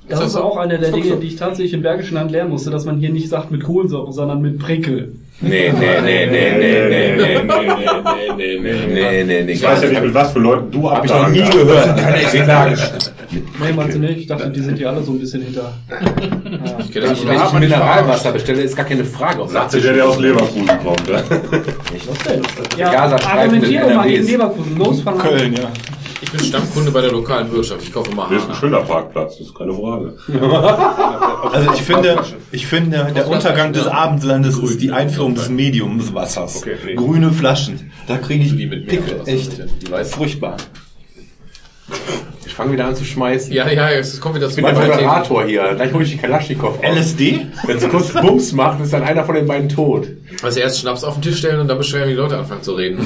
Das 0.07 0.25
ist 0.25 0.35
auch 0.37 0.55
eine 0.57 0.79
der 0.79 0.91
Dinge, 0.91 1.17
die 1.17 1.27
ich 1.27 1.35
tatsächlich 1.35 1.73
im 1.73 1.81
Bergischen 1.81 2.15
Land 2.15 2.31
lernen 2.31 2.49
musste, 2.49 2.69
dass 2.69 2.85
man 2.85 2.97
hier 2.97 3.09
nicht 3.11 3.27
sagt 3.29 3.51
mit 3.51 3.63
Kohlensäure, 3.63 4.11
sondern 4.13 4.41
mit 4.41 4.57
Prickel. 4.57 5.13
Nee, 5.41 5.73
nee, 5.77 6.01
nee, 6.01 6.25
nee, 6.27 6.51
nee, 6.51 6.57
nee, 6.59 7.15
nee, 7.17 7.17
nee, 7.17 7.43
nee, 8.37 8.59
nee, 8.59 8.87
nee, 8.87 9.23
nee, 9.23 9.43
nee, 9.43 9.51
Ich 9.51 9.63
weiß 9.63 9.83
ja 9.83 9.89
nicht, 9.89 10.01
mit 10.01 10.13
was 10.13 10.31
für 10.31 10.39
Leuten 10.39 10.71
du 10.71 10.89
Hab 10.89 11.03
ich 11.03 11.11
noch 11.11 11.23
abgehangen 11.25 11.33
nie 11.33 11.41
hast. 11.41 11.51
gehört. 11.51 11.97
Keine 11.97 12.17
Exemplare. 12.21 12.77
Nee, 13.31 13.73
meinst 13.75 13.95
du 13.95 13.99
nicht? 13.99 14.17
Ich 14.19 14.27
dachte, 14.27 14.49
die 14.49 14.59
sind 14.61 14.77
hier 14.77 14.89
alle 14.89 15.01
so 15.03 15.11
ein 15.13 15.19
bisschen 15.19 15.41
hinter. 15.41 15.73
ich 16.79 16.91
kenne 16.91 17.05
Wenn 17.05 17.09
das 17.11 17.19
ich, 17.19 17.25
wenn 17.27 17.39
nicht 17.39 17.53
Mineralwasser 17.53 18.31
bestelle, 18.31 18.61
ist 18.61 18.75
gar 18.75 18.85
keine 18.85 19.05
Frage. 19.05 19.41
ob 19.41 19.49
Sagt 19.49 19.73
dir 19.73 19.81
der, 19.81 19.93
der 19.93 20.07
aus 20.07 20.19
Leverkusen 20.19 20.67
kommt, 20.83 21.07
ne? 21.07 21.23
Ja, 22.77 22.91
Gazastreifen 22.91 23.39
argumentiere 23.39 23.83
in 23.89 23.95
mal 23.95 24.03
NRW 24.05 24.09
gegen 24.09 24.23
ist- 24.23 24.31
Leverkusen. 24.31 24.77
Los, 24.77 25.07
an. 25.07 25.17
Köln, 25.17 25.53
ja. 25.53 25.69
Ich 26.23 26.31
bin 26.31 26.39
Stammkunde 26.39 26.91
bei 26.91 27.01
der 27.01 27.11
lokalen 27.11 27.51
Wirtschaft. 27.51 27.81
Ich 27.83 27.91
kaufe 27.91 28.13
mal 28.13 28.27
Hier 28.29 28.37
ist 28.37 28.47
ein 28.47 28.55
schöner 28.55 28.81
Parkplatz, 28.81 29.37
das 29.39 29.47
ist 29.47 29.55
keine 29.55 29.73
Frage. 29.73 30.13
Also 31.51 31.71
ich 31.73 31.81
finde, 31.81 32.19
ich 32.51 32.67
finde, 32.67 33.11
der 33.15 33.27
Untergang 33.27 33.73
des 33.73 33.87
Abendlandes 33.87 34.57
ist 34.59 34.79
die 34.79 34.91
Einführung 34.91 35.33
des 35.35 35.49
Mediumswassers. 35.49 36.57
Okay, 36.57 36.75
nee. 36.85 36.93
Grüne 36.93 37.31
Flaschen. 37.31 37.91
Da 38.07 38.17
kriege 38.17 38.43
ich 38.45 38.55
Die 38.55 38.67
mit 38.67 38.85
mir 38.85 38.99
Pickel. 39.01 39.21
Echt. 39.25 39.53
Die 39.81 39.91
weiß. 39.91 40.13
Furchtbar. 40.13 40.57
Ich 42.45 42.53
fange 42.55 42.73
wieder 42.73 42.85
an 42.85 42.95
zu 42.95 43.05
schmeißen. 43.05 43.53
Ja, 43.53 43.69
ja, 43.71 43.89
es 43.91 44.19
kommt 44.19 44.35
wieder 44.35 44.47
Ich 44.47 44.55
zu 44.55 44.61
bin 44.61 44.65
der 44.65 44.73
Themen. 44.75 44.89
Moderator 44.89 45.45
hier. 45.45 45.73
Gleich 45.75 45.93
hole 45.93 46.03
ich 46.03 46.11
die 46.11 46.17
Kalaschnikow. 46.17 46.79
LSD? 46.83 47.47
Wenn 47.65 47.77
es 47.77 47.87
kurz 47.87 48.11
Bums 48.13 48.51
macht, 48.51 48.81
ist 48.81 48.91
dann 48.91 49.03
einer 49.03 49.23
von 49.23 49.35
den 49.35 49.47
beiden 49.47 49.69
tot. 49.69 50.07
Also 50.43 50.59
erst 50.59 50.79
Schnaps 50.79 51.03
auf 51.05 51.13
den 51.15 51.21
Tisch 51.21 51.37
stellen 51.37 51.61
und 51.61 51.67
dann 51.69 51.77
beschweren, 51.77 52.07
wie 52.09 52.13
die 52.13 52.17
Leute 52.17 52.37
anfangen 52.37 52.61
zu 52.61 52.73
reden. 52.73 52.99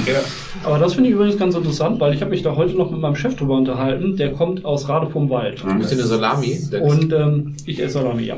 Aber 0.64 0.78
das 0.80 0.94
finde 0.94 1.10
ich 1.10 1.14
übrigens 1.14 1.38
ganz 1.38 1.54
interessant, 1.54 2.00
weil 2.00 2.12
ich 2.14 2.20
habe 2.22 2.30
mich 2.32 2.42
da 2.42 2.56
heute 2.56 2.74
noch 2.76 2.90
mit 2.90 3.00
meinem 3.00 3.14
Chef 3.14 3.36
drüber 3.36 3.54
unterhalten. 3.54 4.16
Der 4.16 4.32
kommt 4.32 4.64
aus 4.64 4.88
Rade 4.88 5.08
vom 5.10 5.30
Wald. 5.30 5.64
Ein 5.64 5.78
bisschen 5.78 6.00
eine 6.00 6.08
Salami. 6.08 6.58
Und 6.80 7.12
ähm, 7.12 7.54
ich 7.66 7.80
esse 7.80 7.94
Salami, 8.00 8.24
ja. 8.24 8.36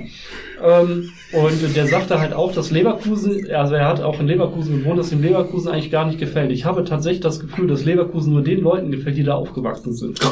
Ähm, 0.63 1.11
und 1.33 1.77
der 1.77 1.87
sagte 1.87 2.19
halt 2.19 2.33
auch, 2.33 2.53
dass 2.53 2.71
Leverkusen, 2.71 3.47
also 3.53 3.75
er 3.75 3.87
hat 3.87 4.01
auch 4.01 4.19
in 4.19 4.27
Leverkusen 4.27 4.79
gewohnt, 4.79 4.99
dass 4.99 5.13
ihm 5.13 5.23
Leverkusen 5.23 5.71
eigentlich 5.71 5.91
gar 5.91 6.07
nicht 6.07 6.19
gefällt. 6.19 6.51
Ich 6.51 6.65
habe 6.65 6.85
tatsächlich 6.85 7.21
das 7.21 7.41
Gefühl, 7.41 7.69
dass 7.69 7.85
Leverkusen 7.85 8.33
nur 8.33 8.43
den 8.43 8.61
Leuten 8.61 8.91
gefällt, 8.91 9.17
die 9.17 9.25
da 9.25 9.35
aufgewachsen 9.35 9.95
sind. 9.95 10.19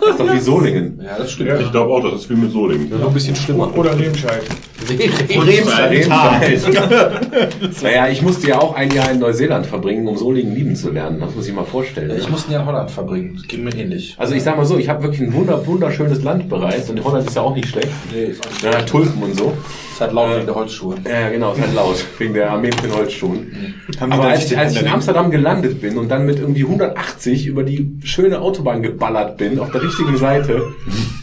Das 0.00 0.18
ist 0.18 0.28
doch 0.28 0.34
wie 0.34 0.40
Solingen. 0.40 1.00
Ja, 1.04 1.18
das 1.18 1.32
stimmt. 1.32 1.60
Ich 1.60 1.70
glaube 1.70 1.92
auch, 1.92 2.02
das 2.02 2.22
ist 2.22 2.30
wie 2.30 2.34
mit 2.34 2.50
Solingen. 2.50 2.90
Nur 2.90 3.06
ein 3.06 3.14
bisschen 3.14 3.36
schlimmer. 3.36 3.70
Oder 3.76 3.96
Remscheid. 3.96 4.42
Naja, 7.82 8.08
ich 8.08 8.22
musste 8.22 8.48
ja 8.48 8.58
auch 8.58 8.74
ein 8.74 8.90
Jahr 8.90 9.10
in 9.10 9.18
Neuseeland 9.18 9.66
verbringen, 9.66 10.06
um 10.08 10.16
Solingen 10.16 10.54
lieben 10.54 10.74
zu 10.74 10.90
lernen. 10.90 11.20
Das 11.20 11.34
muss 11.34 11.46
ich 11.46 11.54
mal 11.54 11.64
vorstellen. 11.64 12.16
Ich 12.18 12.28
musste 12.28 12.52
ja 12.52 12.60
in 12.60 12.66
Holland 12.66 12.90
verbringen. 12.90 13.34
Das 13.36 13.46
ging 13.46 13.64
mir 13.64 13.74
ähnlich. 13.74 14.14
Also 14.18 14.34
ich 14.34 14.42
sag 14.42 14.56
mal 14.56 14.64
so, 14.64 14.78
ich 14.78 14.88
habe 14.88 15.02
wirklich 15.02 15.20
ein 15.20 15.32
wunder, 15.32 15.64
wunderschönes 15.66 16.22
Land 16.22 16.48
bereist 16.48 16.90
und 16.90 17.02
Holland 17.04 17.28
ist 17.28 17.36
ja 17.36 17.42
auch 17.42 17.54
nicht 17.54 17.68
schlecht. 17.68 17.88
Nee, 18.12 18.24
ist 18.24 18.44
auch 18.44 18.50
nicht 18.50 18.62
Ja, 18.64 18.82
Tulpen 18.82 19.22
und 19.22 19.36
so. 19.36 19.52
Ist 19.92 20.00
halt 20.00 20.12
laut 20.12 20.34
wegen 20.36 20.46
der 20.46 20.54
Holzschuhe. 20.54 20.96
Ja, 21.08 21.28
genau, 21.28 21.52
ist 21.52 21.60
halt 21.60 21.74
laut, 21.74 22.04
wegen 22.18 22.34
der 22.34 22.50
Armee 22.50 22.68
mit 22.68 22.82
den 22.82 22.94
Holzschuhen. 22.94 23.74
Haben 24.00 24.12
Aber 24.12 24.28
als 24.28 24.50
ich, 24.50 24.56
als 24.58 24.74
ich 24.74 24.82
in 24.82 24.88
Amsterdam 24.88 25.30
gelandet 25.30 25.80
bin 25.80 25.98
und 25.98 26.08
dann 26.08 26.26
mit 26.26 26.38
irgendwie 26.38 26.62
180 26.64 27.46
über 27.46 27.62
die 27.62 27.98
schöne 28.04 28.40
Autobahn 28.40 28.82
geballert 28.82 29.36
bin, 29.36 29.58
auf 29.58 29.70
der 29.70 29.82
richtigen 29.82 30.16
Seite, 30.16 30.62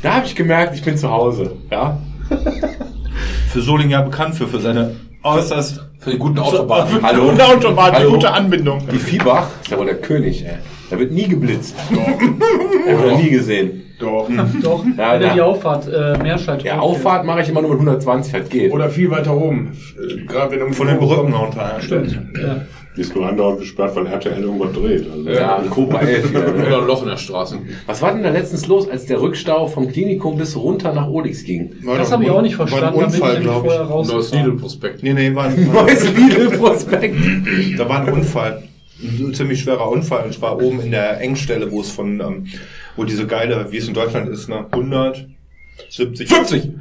da 0.03 0.15
habe 0.15 0.25
ich 0.25 0.35
gemerkt, 0.35 0.75
ich 0.75 0.83
bin 0.83 0.97
zu 0.97 1.09
Hause. 1.09 1.53
Ja, 1.71 1.99
Für 3.51 3.61
Solingen 3.61 3.91
ja 3.91 4.01
bekannt 4.01 4.35
für, 4.35 4.47
für 4.47 4.59
seine 4.59 4.95
äußerst 5.23 5.81
Für 5.99 6.11
die 6.11 6.17
guten 6.17 6.39
Autobahnen. 6.39 7.01
Hallo? 7.01 7.29
gute 7.31 7.45
Autobahn, 7.45 7.91
Hallo? 7.93 8.09
die 8.09 8.13
gute 8.15 8.31
Anbindung. 8.31 8.81
Die 8.91 8.99
Viehbach 8.99 9.47
ist 9.61 9.71
ja 9.71 9.77
wohl 9.77 9.85
der 9.85 9.99
König, 9.99 10.45
ey. 10.45 10.57
Da 10.89 10.97
wird 10.99 11.11
nie 11.11 11.27
geblitzt. 11.27 11.75
Hab 11.91 12.99
ich 12.99 13.11
noch 13.11 13.21
nie 13.21 13.29
gesehen. 13.29 13.83
Doch. 13.99 14.29
Doch, 14.61 14.85
Ja, 14.85 15.13
wenn 15.13 15.21
er 15.21 15.27
ja. 15.29 15.33
die 15.33 15.41
Auffahrt 15.41 15.87
äh, 15.91 16.17
Meerscheid 16.21 16.63
Ja. 16.63 16.79
Auffahrt 16.79 17.25
mache 17.25 17.41
ich 17.41 17.49
immer 17.49 17.61
nur 17.61 17.71
mit 17.71 17.79
120, 17.79 18.33
halt 18.33 18.49
geht. 18.49 18.71
Oder 18.71 18.89
viel 18.89 19.09
weiter 19.09 19.35
oben. 19.35 19.71
Äh, 19.99 20.25
Gerade 20.25 20.51
wenn 20.51 20.59
du 20.67 20.73
Von 20.73 20.87
den 20.87 20.99
Brücken 20.99 21.33
runter. 21.33 21.77
Stimmt. 21.79 22.11
Ja. 22.39 22.61
Die 22.95 23.01
ist 23.01 23.15
nur 23.15 23.27
andauernd 23.27 23.59
gesperrt, 23.59 23.95
weil 23.95 24.07
RTL 24.07 24.41
irgendwas 24.41 24.71
dreht. 24.73 25.05
Also, 25.11 25.29
Ja, 25.29 25.63
Cobra 25.69 25.99
11 26.01 26.29
wieder, 26.31 26.51
ne? 26.51 26.65
Oder 26.67 26.81
ein 26.81 26.87
Loch 26.87 27.03
in 27.03 27.09
der 27.09 27.17
Straße. 27.17 27.57
Was 27.85 28.01
war 28.01 28.11
denn 28.13 28.23
da 28.23 28.29
letztens 28.29 28.65
los, 28.67 28.89
als 28.89 29.05
der 29.05 29.19
Rückstau 29.21 29.67
vom 29.67 29.87
Klinikum 29.87 30.37
bis 30.37 30.55
runter 30.55 30.93
nach 30.93 31.07
Olix 31.07 31.43
ging? 31.43 31.73
Das 31.85 32.11
habe 32.11 32.23
ich 32.23 32.29
auch 32.31 32.41
nicht 32.41 32.57
War 32.57 32.65
ein 32.65 32.69
verstanden. 32.69 32.99
Da 32.99 33.05
bin 33.05 33.15
ich 33.15 33.21
Unfall, 33.21 33.41
glaube 33.41 33.69
vorher 33.69 34.01
ich. 34.01 34.11
Neues. 34.11 34.31
Lidl-Prospekt. 34.33 35.03
Nee, 35.03 35.13
nee, 35.13 35.35
war 35.35 35.45
ein, 35.45 35.71
Neues 35.73 36.11
Lidl-Prospekt. 36.15 37.15
da 37.77 37.89
war 37.89 38.01
ein 38.01 38.13
Unfall. 38.13 38.63
Ein 39.01 39.33
ziemlich 39.33 39.61
schwerer 39.61 39.89
Unfall. 39.89 40.25
Und 40.25 40.33
zwar 40.33 40.61
oben 40.61 40.79
in 40.79 40.91
der 40.91 41.19
Engstelle, 41.21 41.71
wo 41.71 41.81
es 41.81 41.91
von, 41.91 42.19
ähm, 42.19 42.47
wo 42.95 43.03
diese 43.03 43.27
geile, 43.27 43.71
wie 43.71 43.77
es 43.77 43.87
in 43.87 43.93
Deutschland 43.93 44.29
ist, 44.29 44.49
ne, 44.49 44.65
100, 44.71 45.27
70, 45.89 46.27
50! 46.27 46.63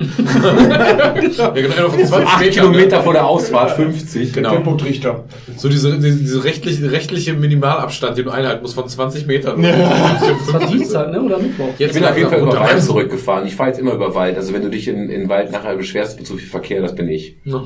Ja, 1.36 1.50
genau, 1.50 1.88
von 1.90 2.04
20 2.04 2.12
8 2.28 2.40
Metern. 2.40 2.50
Kilometer 2.52 3.02
vor 3.02 3.12
der 3.12 3.26
Ausfahrt, 3.26 3.72
50. 3.72 4.32
Der 4.32 4.42
Genau. 4.42 4.54
Tempotrichter. 4.54 5.24
So 5.56 5.68
diese, 5.68 5.98
diese, 5.98 6.18
diese 6.18 6.44
rechtliche, 6.44 6.90
rechtliche 6.90 7.32
Minimalabstand, 7.34 8.18
den 8.18 8.24
du 8.26 8.30
einhalten 8.30 8.62
musst 8.62 8.74
von 8.74 8.88
20 8.88 9.26
Metern. 9.26 9.62
Das 9.62 10.52
war 10.52 10.66
Dienstag, 10.66 11.12
ne? 11.12 11.20
Oder 11.22 11.38
Mittwoch? 11.38 11.68
Ich 11.78 11.92
bin 11.92 12.04
auf 12.04 12.16
jeden 12.16 12.30
Fall 12.30 12.40
über 12.40 12.58
Wald 12.58 12.82
zurückgefahren. 12.82 13.46
Ich 13.46 13.54
fahre 13.54 13.70
jetzt 13.70 13.78
immer 13.78 13.92
über 13.92 14.14
Wald. 14.14 14.36
Also 14.36 14.52
wenn 14.52 14.62
du 14.62 14.70
dich 14.70 14.88
in, 14.88 15.08
in 15.10 15.28
Wald 15.28 15.52
nachher 15.52 15.76
beschwerst 15.76 16.18
mit 16.18 16.26
zu 16.26 16.36
viel 16.36 16.48
Verkehr, 16.48 16.80
das 16.82 16.94
bin 16.94 17.08
ich. 17.08 17.36
Ja. 17.44 17.62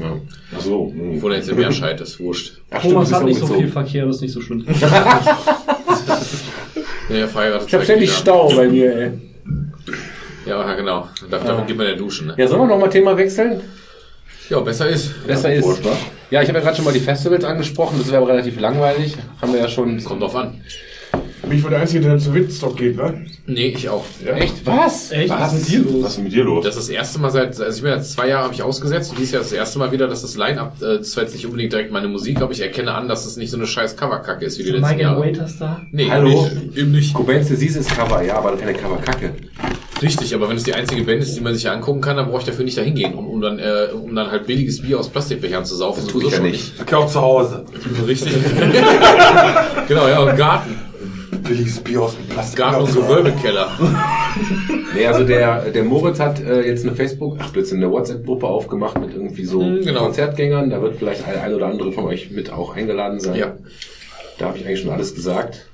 Ja. 0.00 0.16
Ach 0.56 0.60
so. 0.60 0.92
hm. 0.94 1.16
Obwohl 1.16 1.32
er 1.32 1.38
jetzt 1.38 1.48
im 1.48 1.56
Meerscheid 1.56 2.00
ist, 2.00 2.20
wurscht. 2.20 2.60
Ach, 2.70 2.78
stimmt, 2.80 2.94
Thomas 2.94 3.08
du 3.08 3.12
bist 3.14 3.20
hat 3.20 3.26
nicht 3.28 3.38
so 3.40 3.46
viel 3.54 3.68
Verkehr, 3.68 4.06
das 4.06 4.16
ist 4.16 4.22
nicht 4.22 4.32
so 4.32 4.40
schlimm. 4.40 4.64
Ja, 7.10 7.16
ja, 7.16 7.26
verheiratet. 7.26 7.68
Ich 7.68 7.74
hab 7.74 7.84
ständig. 7.84 8.10
Stau 8.12 8.48
bei 8.56 8.66
mir, 8.66 8.96
ey. 8.96 9.10
Ja, 10.46 10.60
ja, 10.60 10.74
genau. 10.74 11.08
Da, 11.30 11.38
damit 11.38 11.66
geht 11.66 11.76
man 11.76 11.86
ja 11.86 11.94
duschen, 11.94 12.28
ne? 12.28 12.34
Ja, 12.36 12.46
sollen 12.48 12.62
wir 12.62 12.66
noch 12.68 12.78
mal 12.78 12.88
Thema 12.88 13.16
wechseln? 13.16 13.60
Ja, 14.50 14.60
besser 14.60 14.88
ist. 14.88 15.26
Besser 15.26 15.54
ist. 15.54 15.66
Ja, 16.30 16.42
ich 16.42 16.48
habe 16.48 16.58
ja 16.58 16.64
gerade 16.64 16.76
schon 16.76 16.84
mal 16.84 16.92
die 16.92 17.00
Festivals 17.00 17.44
angesprochen. 17.44 17.96
Das 17.98 18.08
wäre 18.08 18.18
aber 18.22 18.32
relativ 18.32 18.60
langweilig. 18.60 19.16
Haben 19.40 19.52
wir 19.54 19.60
ja 19.60 19.68
schon. 19.68 20.02
Kommt 20.04 20.20
drauf 20.20 20.36
an. 20.36 20.60
Bin 21.48 21.58
ich 21.58 21.64
wohl 21.64 21.70
der 21.70 21.80
Einzige, 21.80 22.00
der 22.00 22.18
zu 22.18 22.32
Witstock 22.32 22.76
geht, 22.76 22.96
wa? 22.96 23.12
Nee, 23.46 23.68
ich 23.68 23.88
auch. 23.88 24.04
Echt? 24.24 24.64
Was? 24.64 25.12
Echt? 25.12 25.28
Was 25.28 25.52
ist 25.52 25.60
mit 25.60 25.68
dir 25.68 25.92
los? 25.92 26.02
Was 26.04 26.12
ist 26.12 26.24
mit 26.24 26.32
dir 26.32 26.44
los? 26.44 26.64
Das 26.64 26.76
ist 26.76 26.88
das 26.88 26.94
erste 26.94 27.18
Mal 27.18 27.30
seit, 27.30 27.60
also 27.60 27.76
ich 27.76 27.82
bin 27.82 27.92
jetzt 27.92 28.12
zwei 28.12 28.28
Jahre 28.28 28.44
habe 28.44 28.54
ich 28.54 28.62
ausgesetzt 28.62 29.10
und 29.10 29.18
dieses 29.18 29.32
Jahr 29.32 29.42
ist 29.42 29.50
das 29.50 29.58
erste 29.58 29.78
Mal 29.78 29.92
wieder, 29.92 30.08
dass 30.08 30.22
das 30.22 30.36
Line-Up, 30.36 30.76
äh, 30.80 30.98
das 30.98 31.14
war 31.16 31.24
jetzt 31.24 31.34
nicht 31.34 31.44
unbedingt 31.44 31.72
direkt 31.72 31.92
meine 31.92 32.08
Musik, 32.08 32.40
aber 32.40 32.52
ich 32.52 32.62
erkenne 32.62 32.94
an, 32.94 33.08
dass 33.08 33.26
es 33.26 33.36
nicht 33.36 33.50
so 33.50 33.58
eine 33.58 33.66
scheiß 33.66 33.96
Coverkacke 33.96 34.44
ist 34.46 34.58
wie 34.58 34.64
die 34.64 34.70
letzten 34.70 34.86
and 34.86 35.00
Jahre. 35.00 35.20
Waiters 35.20 35.58
da? 35.58 35.82
Nee, 35.92 36.08
Hallo? 36.10 36.48
Nicht, 36.48 36.78
eben 36.78 36.92
nicht. 36.92 37.14
Cobain's 37.14 37.48
Disease 37.48 37.78
ist 37.78 37.94
Cover, 37.94 38.22
ja, 38.22 38.36
aber 38.36 38.56
keine 38.56 38.72
Coverkacke. 38.72 39.34
Richtig, 40.02 40.34
aber 40.34 40.48
wenn 40.48 40.56
es 40.56 40.64
die 40.64 40.74
einzige 40.74 41.02
Band 41.02 41.22
ist, 41.22 41.36
die 41.36 41.40
man 41.40 41.54
sich 41.54 41.62
ja 41.64 41.72
angucken 41.72 42.00
kann, 42.00 42.16
dann 42.16 42.26
brauche 42.28 42.40
ich 42.40 42.46
dafür 42.46 42.64
nicht 42.64 42.76
dahin 42.76 42.94
gehen, 42.94 43.14
um, 43.14 43.26
um 43.28 43.40
dann, 43.40 43.58
äh, 43.58 43.88
um 43.94 44.14
dann 44.14 44.30
halt 44.30 44.46
billiges 44.46 44.82
Bier 44.82 44.98
aus 44.98 45.08
Plastikbechern 45.08 45.64
zu 45.64 45.76
saufen. 45.76 46.02
Das 46.04 46.12
tue 46.12 46.24
ich 46.24 46.30
ja 46.32 46.40
nicht. 46.40 46.72
Okay, 46.80 46.94
auch 46.96 47.06
zu 47.10 47.20
Hause. 47.20 47.64
Richtig. 48.06 48.32
genau, 49.88 50.08
ja, 50.08 50.20
und 50.20 50.36
Garten. 50.36 50.78
Billiges 51.42 51.80
Bier 51.80 52.02
aus 52.02 52.16
dem 52.16 52.26
Plastik. 52.26 52.58
Garten 52.58 52.82
und 52.82 52.94
Gewölbekeller. 52.94 53.70
Nee, 54.94 55.06
also 55.06 55.24
der, 55.24 55.70
der 55.70 55.84
Moritz 55.84 56.18
hat 56.20 56.40
äh, 56.40 56.62
jetzt 56.66 56.86
eine 56.86 56.94
Facebook, 56.96 57.36
ach 57.40 57.50
Blödsinn, 57.50 57.78
eine 57.82 57.90
WhatsApp-Gruppe 57.90 58.46
aufgemacht 58.46 58.98
mit 58.98 59.12
irgendwie 59.14 59.44
so 59.44 59.62
Mhm, 59.62 59.84
genau. 59.84 60.00
Konzertgängern. 60.04 60.70
Da 60.70 60.80
wird 60.80 60.96
vielleicht 60.96 61.26
ein, 61.26 61.36
ein 61.38 61.54
oder 61.54 61.66
andere 61.66 61.92
von 61.92 62.04
euch 62.04 62.30
mit 62.30 62.50
auch 62.52 62.74
eingeladen 62.74 63.20
sein. 63.20 63.36
Ja. 63.36 63.56
Da 64.38 64.46
habe 64.46 64.58
ich 64.58 64.66
eigentlich 64.66 64.80
schon 64.80 64.90
alles 64.90 65.14
gesagt. 65.14 65.66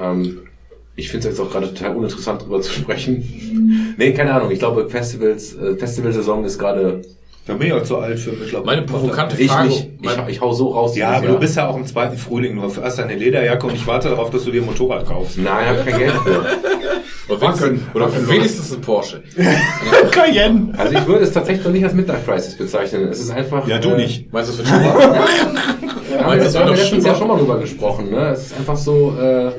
Ähm, 0.00 0.40
ich 1.00 1.08
finde 1.10 1.28
es 1.28 1.38
jetzt 1.38 1.40
auch 1.46 1.50
gerade 1.50 1.72
total 1.72 1.96
uninteressant 1.96 2.42
drüber 2.42 2.60
zu 2.60 2.72
sprechen. 2.72 3.94
Nee, 3.96 4.12
keine 4.12 4.32
Ahnung. 4.34 4.50
Ich 4.50 4.58
glaube, 4.58 4.88
Festivals, 4.88 5.56
äh, 5.56 5.74
Festivalsaison 5.76 6.44
ist 6.44 6.58
gerade 6.58 7.02
Da 7.46 7.54
bin 7.54 7.68
ich 7.68 7.72
auch 7.72 7.82
zu 7.82 7.96
alt 7.96 8.18
für 8.18 8.32
mittlerweile. 8.32 8.66
Meine 8.66 8.82
provokante 8.82 9.40
Ich 9.40 9.50
Frage. 9.50 9.68
nicht. 9.68 9.88
Ich, 10.00 10.16
Mein, 10.16 10.28
ich 10.28 10.40
hau 10.40 10.52
so 10.52 10.68
raus. 10.68 10.96
Ja, 10.96 11.08
aber 11.12 11.24
Jahr. 11.24 11.32
du 11.34 11.40
bist 11.40 11.56
ja 11.56 11.68
auch 11.68 11.76
im 11.76 11.86
zweiten 11.86 12.16
Frühling. 12.18 12.54
Du 12.56 12.62
hast 12.62 13.00
eine 13.00 13.14
Lederjacke 13.16 13.66
und 13.66 13.74
ich 13.74 13.86
warte 13.86 14.10
darauf, 14.10 14.30
dass 14.30 14.44
du 14.44 14.50
dir 14.50 14.62
ein 14.62 14.66
Motorrad 14.66 15.06
kaufst. 15.06 15.38
Nein, 15.38 15.66
hab 15.68 15.84
kein 15.86 15.98
Geld 15.98 16.12
für. 16.12 16.44
oder 17.28 17.40
wenigstens, 17.40 17.80
oder 17.94 18.28
wenigstens 18.28 18.74
ein 18.74 18.80
Porsche. 18.82 19.22
Cayenne! 20.10 20.74
Also 20.76 20.94
ich 20.94 21.06
würde 21.06 21.24
es 21.24 21.32
tatsächlich 21.32 21.64
noch 21.64 21.72
nicht 21.72 21.84
als 21.84 21.94
Midlife 21.94 22.30
Crisis 22.30 22.56
bezeichnen. 22.56 23.08
Es 23.08 23.20
ist 23.20 23.30
einfach. 23.30 23.66
Ja, 23.66 23.78
du 23.78 23.90
äh, 23.90 23.96
nicht. 23.96 24.32
Meinst 24.32 24.52
du, 24.52 24.62
das 24.62 24.70
wird? 24.70 24.82
Da 26.10 26.26
haben 26.26 26.32
wir, 26.32 26.38
Meinst 26.38 26.54
du, 26.54 26.58
da 26.58 26.64
haben 26.66 26.70
wir 26.70 26.76
das 26.76 26.82
letztens 26.82 27.06
ja 27.06 27.14
schon 27.14 27.28
mal 27.28 27.38
drüber 27.38 27.58
gesprochen. 27.58 28.10
Ne? 28.10 28.30
Es 28.30 28.46
ist 28.46 28.58
einfach 28.58 28.76
so. 28.76 29.16
Äh, 29.18 29.52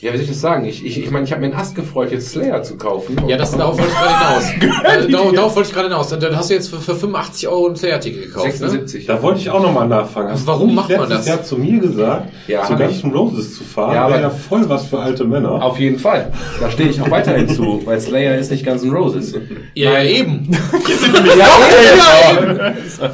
ja, 0.00 0.12
wie 0.12 0.16
soll 0.16 0.24
ich 0.24 0.28
das 0.30 0.40
sagen? 0.40 0.64
Ich, 0.64 0.84
ich, 0.86 1.02
ich 1.02 1.10
meine, 1.10 1.24
ich 1.24 1.32
habe 1.32 1.40
mir 1.40 1.48
einen 1.48 1.56
Ast 1.56 1.74
gefreut, 1.74 2.12
jetzt 2.12 2.30
Slayer 2.30 2.62
zu 2.62 2.76
kaufen. 2.76 3.16
Ja, 3.26 3.36
das, 3.36 3.56
darauf 3.56 3.76
wollte 3.78 3.90
ich 3.90 3.98
gerade 3.98 4.14
hinaus. 4.84 5.04
äh, 5.08 5.10
darauf, 5.10 5.32
darauf 5.32 5.56
wollte 5.56 5.68
ich 5.68 5.74
gerade 5.74 5.88
hinaus. 5.88 6.08
Dann 6.10 6.36
hast 6.36 6.50
du 6.50 6.54
jetzt 6.54 6.68
für, 6.70 6.76
für 6.80 6.94
85 6.94 7.48
Euro 7.48 7.68
ein 7.68 7.74
Slayer-Ticket 7.76 8.22
gekauft, 8.26 8.46
ne? 8.46 8.52
76. 8.52 9.06
Da 9.06 9.20
wollte 9.22 9.40
ich 9.40 9.50
auch 9.50 9.60
nochmal 9.60 9.88
nachfragen. 9.88 10.30
Hast 10.30 10.46
Warum 10.46 10.72
macht 10.76 10.90
man 10.96 11.08
das? 11.10 11.26
Jahr 11.26 11.42
zu 11.42 11.56
mir 11.58 11.80
gesagt, 11.80 12.28
Ja, 12.46 12.62
zu 12.64 12.76
Guns 12.76 13.02
Roses 13.12 13.56
zu 13.58 13.64
fahren, 13.64 13.94
Ja, 13.96 14.06
wäre 14.08 14.14
aber- 14.14 14.20
ja 14.22 14.30
voll 14.30 14.68
was 14.68 14.86
für 14.86 15.00
alte 15.00 15.24
Männer. 15.24 15.50
Auf 15.64 15.80
jeden 15.80 15.98
Fall. 15.98 16.30
Da 16.60 16.70
stehe 16.70 16.88
ich 16.90 17.00
auch 17.00 17.10
weiterhin 17.10 17.48
zu, 17.48 17.82
weil 17.84 18.00
Slayer 18.00 18.36
ist 18.38 18.52
nicht 18.52 18.64
Guns 18.64 18.84
N' 18.84 18.92
Roses. 18.92 19.34
Ja, 19.74 19.94
ja, 19.94 20.02
eben. 20.04 20.48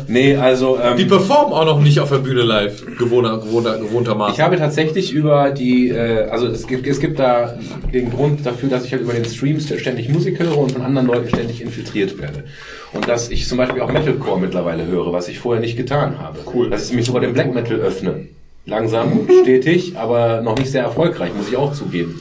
Nee, 0.09 0.37
also 0.37 0.79
ähm, 0.83 0.97
Die 0.97 1.05
performen 1.05 1.53
auch 1.53 1.65
noch 1.65 1.81
nicht 1.81 1.99
auf 2.01 2.11
der 2.11 2.19
Bühne 2.19 2.43
live. 2.43 2.85
Gewohnter, 2.99 3.39
gewohnter, 3.39 3.79
gewohntermaßen. 3.79 4.35
ich 4.35 4.41
habe 4.41 4.57
tatsächlich 4.57 5.13
über 5.13 5.51
die, 5.51 5.89
äh, 5.91 6.29
also 6.29 6.47
es 6.47 6.67
gibt, 6.67 6.74
es 6.83 7.01
gibt 7.01 7.19
da 7.19 7.59
den 7.93 8.11
Grund 8.11 8.45
dafür, 8.45 8.69
dass 8.69 8.85
ich 8.85 8.93
halt 8.93 9.03
über 9.03 9.13
den 9.13 9.25
Streams 9.25 9.73
ständig 9.79 10.09
Musik 10.09 10.39
höre 10.39 10.59
und 10.59 10.73
von 10.73 10.83
anderen 10.83 11.07
Leuten 11.07 11.29
ständig 11.29 11.61
infiltriert 11.61 12.21
werde. 12.21 12.45
Und 12.93 13.09
dass 13.09 13.31
ich 13.31 13.47
zum 13.47 13.59
Beispiel 13.59 13.83
auch 13.83 13.93
Metalcore 13.93 14.41
mittlerweile 14.41 14.87
höre, 14.87 15.13
was 15.13 15.29
ich 15.29 15.39
vorher 15.39 15.61
nicht 15.61 15.77
getan 15.77 16.19
habe. 16.19 16.41
Cool. 16.53 16.71
Dass 16.71 16.89
ich 16.89 16.97
mich 16.97 17.07
sogar 17.07 17.21
dem 17.21 17.33
Black 17.33 17.55
Metal 17.55 17.79
öffne. 17.79 18.29
Langsam, 18.67 19.29
stetig, 19.43 19.97
aber 19.97 20.41
noch 20.43 20.57
nicht 20.57 20.71
sehr 20.71 20.83
erfolgreich, 20.83 21.33
muss 21.35 21.49
ich 21.49 21.57
auch 21.57 21.73
zugeben. 21.73 22.21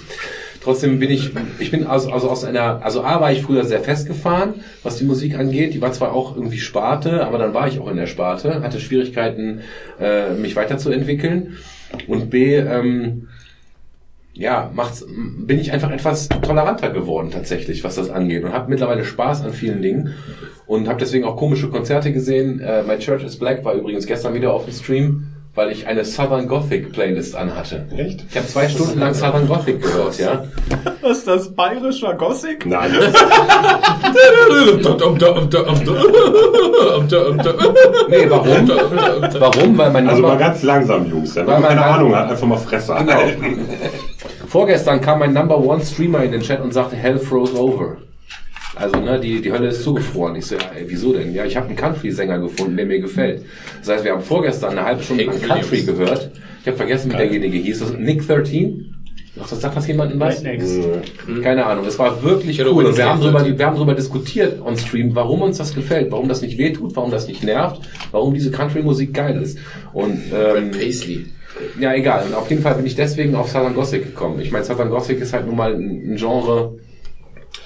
Trotzdem 0.63 0.97
bin 0.97 1.11
ich, 1.11 1.31
ich 1.59 1.71
bin 1.71 1.85
also, 1.85 2.09
also 2.09 2.29
aus 2.29 2.45
einer, 2.45 2.83
also 2.85 3.03
A 3.03 3.19
war 3.19 3.33
ich 3.33 3.41
früher 3.41 3.65
sehr 3.65 3.81
festgefahren, 3.81 4.55
was 4.81 4.95
die 4.95 5.03
Musik 5.03 5.37
angeht. 5.37 5.73
Die 5.73 5.81
war 5.81 5.91
zwar 5.91 6.13
auch 6.13 6.37
irgendwie 6.37 6.59
Sparte, 6.59 7.25
aber 7.25 7.37
dann 7.37 7.53
war 7.53 7.67
ich 7.67 7.79
auch 7.79 7.89
in 7.89 7.97
der 7.97 8.07
Sparte, 8.07 8.61
hatte 8.61 8.79
Schwierigkeiten, 8.79 9.61
äh, 9.99 10.33
mich 10.33 10.55
weiterzuentwickeln. 10.55 11.57
Und 12.07 12.29
B, 12.29 12.55
ähm, 12.55 13.27
ja, 14.33 14.71
macht's, 14.73 15.05
bin 15.07 15.59
ich 15.59 15.71
einfach 15.71 15.91
etwas 15.91 16.27
toleranter 16.29 16.89
geworden 16.89 17.29
tatsächlich, 17.31 17.83
was 17.83 17.95
das 17.95 18.09
angeht 18.09 18.43
und 18.43 18.51
habe 18.53 18.69
mittlerweile 18.69 19.05
Spaß 19.05 19.43
an 19.43 19.53
vielen 19.53 19.81
Dingen 19.81 20.13
und 20.65 20.87
habe 20.87 20.99
deswegen 20.99 21.25
auch 21.25 21.35
komische 21.37 21.69
Konzerte 21.69 22.11
gesehen. 22.11 22.59
Äh, 22.59 22.83
My 22.83 22.97
Church 22.97 23.23
is 23.23 23.37
Black 23.37 23.63
war 23.63 23.73
übrigens 23.73 24.05
gestern 24.07 24.33
wieder 24.33 24.51
auf 24.53 24.65
dem 24.65 24.73
Stream, 24.73 25.27
weil 25.55 25.71
ich 25.71 25.85
eine 25.85 26.03
Southern 26.03 26.47
Gothic 26.47 26.91
Playlist 26.93 27.35
anhatte. 27.35 27.85
Echt? 27.95 28.25
Ich 28.27 28.35
habe 28.35 28.47
zwei 28.47 28.67
Stunden 28.67 28.99
lang 28.99 29.13
Southern 29.13 29.47
Gothic 29.47 29.83
gehört, 29.83 30.17
ja. 30.17 30.45
Was 31.01 31.19
ist 31.19 31.27
das 31.27 31.53
bayerischer 31.53 32.15
Gothic? 32.15 32.65
Nein, 32.65 32.91
Nee, 38.09 38.29
warum? 38.29 38.67
warum? 39.39 39.77
Weil 39.77 39.91
mein 39.91 40.07
also 40.09 40.21
mal 40.21 40.37
ganz 40.37 40.63
langsam, 40.63 41.09
Jungs. 41.09 41.35
Ja, 41.35 41.45
Weil 41.45 41.59
man 41.59 41.69
keine 41.69 41.85
Ahnung 41.85 42.15
hat, 42.15 42.29
einfach 42.31 42.47
mal 42.47 42.57
Fresse 42.57 42.95
Genau. 42.97 43.13
halten. 43.13 43.59
vorgestern 44.53 45.01
kam 45.01 45.17
mein 45.17 45.33
Number 45.33 45.57
One 45.57 45.83
Streamer 45.83 46.23
in 46.23 46.31
den 46.31 46.41
Chat 46.41 46.61
und 46.61 46.71
sagte 46.71 46.95
Hell 46.95 47.17
froze 47.17 47.59
over. 47.59 47.97
Also, 48.75 48.99
ne, 48.99 49.19
die, 49.19 49.41
die 49.41 49.51
Hölle 49.51 49.69
ist 49.69 49.83
zugefroren. 49.83 50.35
Ich 50.35 50.45
so, 50.45 50.55
ja, 50.55 50.61
ey, 50.75 50.85
wieso 50.87 51.11
denn? 51.11 51.33
Ja, 51.33 51.43
ich 51.43 51.57
habe 51.57 51.67
einen 51.67 51.75
Country-Sänger 51.75 52.37
gefunden, 52.37 52.77
der 52.77 52.85
mir 52.85 52.99
gefällt. 52.99 53.43
Das 53.79 53.89
heißt, 53.89 54.03
wir 54.03 54.11
haben 54.11 54.21
vorgestern 54.21 54.71
eine 54.71 54.83
halbe 54.85 55.01
Stunde 55.01 55.25
Hank 55.25 55.41
Country 55.41 55.81
gehört. 55.81 56.29
Ich 56.61 56.67
habe 56.67 56.77
vergessen, 56.77 57.11
wie 57.11 57.17
derjenige 57.17 57.57
hieß. 57.57 57.79
Das 57.79 57.93
Nick 57.93 58.27
13? 58.27 58.95
Ach, 59.41 59.49
das 59.49 59.59
sagt 59.59 59.75
das 59.75 59.87
jemandem 59.87 60.19
was? 60.19 60.43
Keine 61.41 61.65
Ahnung. 61.65 61.85
Es 61.87 61.97
war 61.97 62.21
wirklich 62.21 62.51
Ich 62.51 62.59
hätte 62.59 62.73
cool. 62.73 62.85
Und 62.85 62.97
wir 62.97 63.09
haben, 63.09 63.21
drüber, 63.21 63.39
13. 63.39 63.57
wir 63.57 63.65
haben 63.65 63.77
drüber 63.77 63.95
diskutiert 63.95 64.61
on 64.61 64.77
Stream, 64.77 65.15
warum 65.15 65.41
uns 65.41 65.57
das 65.57 65.73
gefällt, 65.73 66.11
warum 66.11 66.29
das 66.29 66.43
nicht 66.43 66.59
wehtut, 66.59 66.95
warum 66.95 67.09
das 67.09 67.27
nicht 67.27 67.43
nervt, 67.43 67.81
warum 68.11 68.35
diese 68.35 68.51
Country-Musik 68.51 69.15
geil 69.15 69.41
ist. 69.41 69.57
Und 69.93 70.21
ähm, 70.31 70.69
Paisley. 70.69 71.25
Ja, 71.79 71.93
egal. 71.93 72.25
Und 72.27 72.33
auf 72.35 72.49
jeden 72.49 72.61
Fall 72.61 72.75
bin 72.75 72.85
ich 72.85 72.95
deswegen 72.95 73.35
auf 73.35 73.49
Southern 73.49 73.75
Gothic 73.75 74.05
gekommen. 74.05 74.39
Ich 74.39 74.51
meine, 74.51 74.63
Southern 74.65 74.89
Gothic 74.89 75.19
ist 75.21 75.33
halt 75.33 75.45
nun 75.45 75.55
mal 75.55 75.73
ein 75.73 76.13
ein 76.13 76.15
Genre. 76.15 76.75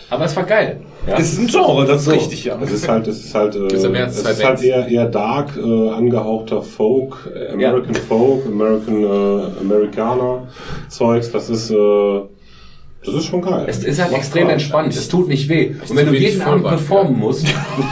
Aber 0.10 0.26
es 0.26 0.36
war 0.38 0.44
geil. 0.44 0.80
Ja? 1.06 1.18
Das 1.18 1.34
ist 1.34 1.40
ein 1.40 1.48
Genre, 1.48 1.86
das 1.86 2.00
ist 2.02 2.06
So. 2.06 2.12
richtig, 2.12 2.46
ja. 2.46 2.58
Es 2.62 2.72
ist 2.72 2.88
halt, 2.88 3.08
es 3.08 3.26
ist 3.26 3.36
halt, 3.36 3.56
äh, 3.56 3.60
ja 3.60 4.06
es 4.06 4.18
ist 4.18 4.44
halt 4.46 4.64
eher, 4.64 4.88
eher 4.88 5.06
dark, 5.06 5.58
äh, 5.58 5.90
angehauchter 5.90 6.62
Folk, 6.62 7.30
äh, 7.36 7.52
American 7.54 7.96
Folk, 7.96 8.46
American, 8.46 9.04
äh, 9.04 9.60
Amerikaner 9.60 10.48
Zeugs. 10.88 11.32
Das 11.32 11.50
ist, 11.50 11.72
äh, 11.72 12.22
das 13.06 13.16
ist 13.16 13.26
schon 13.26 13.42
geil. 13.42 13.66
Es 13.68 13.84
ist 13.84 14.00
halt 14.00 14.12
Macht 14.12 14.22
extrem 14.22 14.44
Spaß. 14.44 14.54
entspannt. 14.54 14.96
Es 14.96 15.08
tut 15.10 15.28
nicht 15.28 15.50
weh. 15.50 15.76
Und 15.90 15.96
wenn 15.96 16.08
du 16.08 16.14
jeden 16.14 16.42
Abend 16.42 16.66
performen 16.66 17.18
musst, 17.18 17.46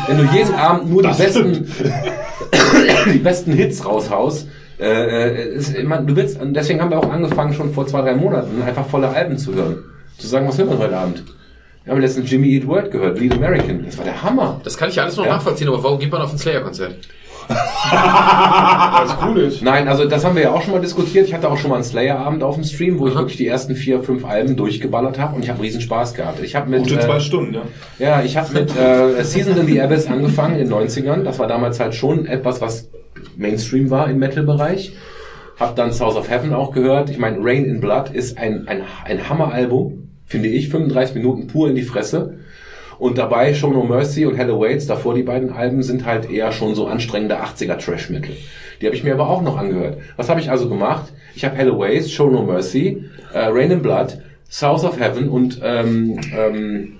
wenn 0.08 0.18
du 0.18 0.24
jeden 0.34 0.54
Abend 0.56 0.90
nur 0.90 1.04
die 1.04 1.10
besten, 1.10 1.68
die 3.14 3.20
besten 3.20 3.54
Hits 3.54 3.86
raushaust, 3.86 4.48
äh, 4.80 5.28
äh, 5.30 5.56
ist, 5.56 5.82
man, 5.84 6.06
du 6.06 6.16
willst, 6.16 6.38
deswegen 6.42 6.82
haben 6.82 6.90
wir 6.92 7.00
auch 7.00 7.10
angefangen, 7.10 7.54
schon 7.54 7.74
vor 7.74 7.88
zwei, 7.88 8.02
drei 8.02 8.16
Monaten 8.16 8.62
einfach 8.62 8.86
volle 8.86 9.10
Alben 9.10 9.38
zu 9.38 9.54
hören. 9.54 9.84
Zu 10.18 10.28
sagen, 10.28 10.48
was 10.48 10.58
hören 10.58 10.70
wir 10.70 10.78
heute 10.80 10.98
Abend? 10.98 11.24
Wir 11.84 11.94
haben 11.94 12.02
letztens 12.02 12.32
Jimmy 12.32 12.50
Eat 12.56 12.66
World 12.68 12.92
gehört, 12.92 13.16
Bleed 13.18 13.34
American. 13.34 13.86
Das 13.86 13.98
war 13.98 14.06
der 14.06 14.24
Hammer. 14.24 14.60
Das 14.64 14.76
kann 14.78 14.90
ich 14.90 14.96
ja 14.96 15.04
alles 15.04 15.18
noch 15.18 15.26
Ja. 15.26 15.34
nachvollziehen, 15.36 15.68
aber 15.68 15.84
warum 15.84 16.00
geht 16.00 16.12
man 16.12 16.22
auf 16.22 16.32
ein 16.32 16.38
Slayer-Konzert? 16.38 16.96
Weil 17.48 19.06
es 19.06 19.16
cool 19.24 19.38
ist. 19.40 19.62
Nein, 19.62 19.88
also 19.88 20.06
das 20.06 20.26
haben 20.26 20.36
wir 20.36 20.44
ja 20.44 20.52
auch 20.52 20.62
schon 20.64 20.74
mal 20.74 20.82
diskutiert. 20.82 21.28
Ich 21.28 21.34
hatte 21.34 21.50
auch 21.50 21.58
schon 21.58 21.70
mal 21.70 21.76
einen 21.76 21.84
Slayer-Abend 21.84 22.44
auf 22.44 22.56
dem 22.56 22.64
Stream, 22.64 22.98
wo 23.00 23.08
ich 23.08 23.16
wirklich 23.16 23.38
die 23.38 23.48
ersten 23.48 23.76
vier, 23.76 24.02
fünf 24.02 24.26
Alben 24.26 24.56
durchgeballert 24.56 25.20
habe 25.20 25.36
und 25.36 25.44
ich 25.44 25.50
habe 25.50 25.62
riesen 25.62 25.82
Spaß 25.82 26.16
gehabt. 26.16 26.42
Ich 26.42 26.56
habe 26.56 26.70
mit 26.70 26.84
Gute 26.84 26.96
äh, 26.96 27.02
zwei 27.06 27.20
Stunden, 27.20 27.54
ja. 27.54 27.62
ja, 28.00 28.24
ich 28.24 28.36
habe 28.38 28.52
mit 28.54 28.76
äh, 28.76 29.24
Seasons 29.24 29.60
in 29.60 29.68
the 29.68 29.80
Abyss 29.82 30.08
angefangen 30.08 30.60
in 30.60 30.68
den 30.70 30.74
90ern. 30.74 31.24
Das 31.24 31.38
war 31.40 31.48
damals 31.48 31.80
halt 31.80 31.94
schon 31.94 32.26
etwas, 32.26 32.62
was 32.62 32.90
Mainstream 33.38 33.90
war 33.90 34.10
im 34.10 34.20
Metal-Bereich. 34.20 34.94
Hab 35.60 35.76
dann 35.76 35.94
South 35.94 36.16
of 36.16 36.30
Heaven 36.30 36.54
auch 36.54 36.72
gehört. 36.72 37.10
Ich 37.10 37.18
meine, 37.18 37.38
Rain 37.40 37.66
in 37.66 37.80
Blood 37.80 38.10
ist 38.10 38.38
ein, 38.38 38.68
ein, 38.68 38.84
ein 39.06 39.30
Hammer-Album, 39.30 40.10
finde 40.26 40.50
ich. 40.50 40.70
35 40.70 41.16
Minuten 41.16 41.48
pur 41.48 41.70
in 41.70 41.76
die 41.76 41.84
Fresse. 41.84 42.40
Und 42.98 43.18
dabei 43.18 43.54
Show 43.54 43.72
No 43.72 43.84
Mercy 43.84 44.26
und 44.26 44.36
Hell 44.36 44.52
Awaits, 44.52 44.88
davor 44.88 45.14
die 45.14 45.24
beiden 45.24 45.52
Alben, 45.52 45.84
sind 45.84 46.06
halt 46.06 46.30
eher 46.30 46.52
schon 46.52 46.76
so 46.76 46.88
anstrengende 46.88 47.42
80er 47.42 47.78
Trash-Metal. 47.78 48.36
Die 48.82 48.86
habe 48.86 48.96
ich 48.96 49.04
mir 49.04 49.14
aber 49.14 49.30
auch 49.30 49.42
noch 49.42 49.58
angehört. 49.58 49.98
Was 50.16 50.30
habe 50.30 50.40
ich 50.40 50.50
also 50.50 50.70
gemacht? 50.70 51.12
Ich 51.36 51.44
habe 51.44 51.56
Hell 51.56 51.72
Awaits, 51.72 52.12
Show 52.12 52.30
No 52.30 52.44
Mercy, 52.44 53.06
äh, 53.34 53.40
Rain 53.40 53.72
in 53.72 53.82
Blood, 53.82 54.20
South 54.50 54.84
of 54.84 55.00
Heaven 55.00 55.30
und 55.30 55.60
ähm, 55.64 56.20
ähm, 56.34 56.98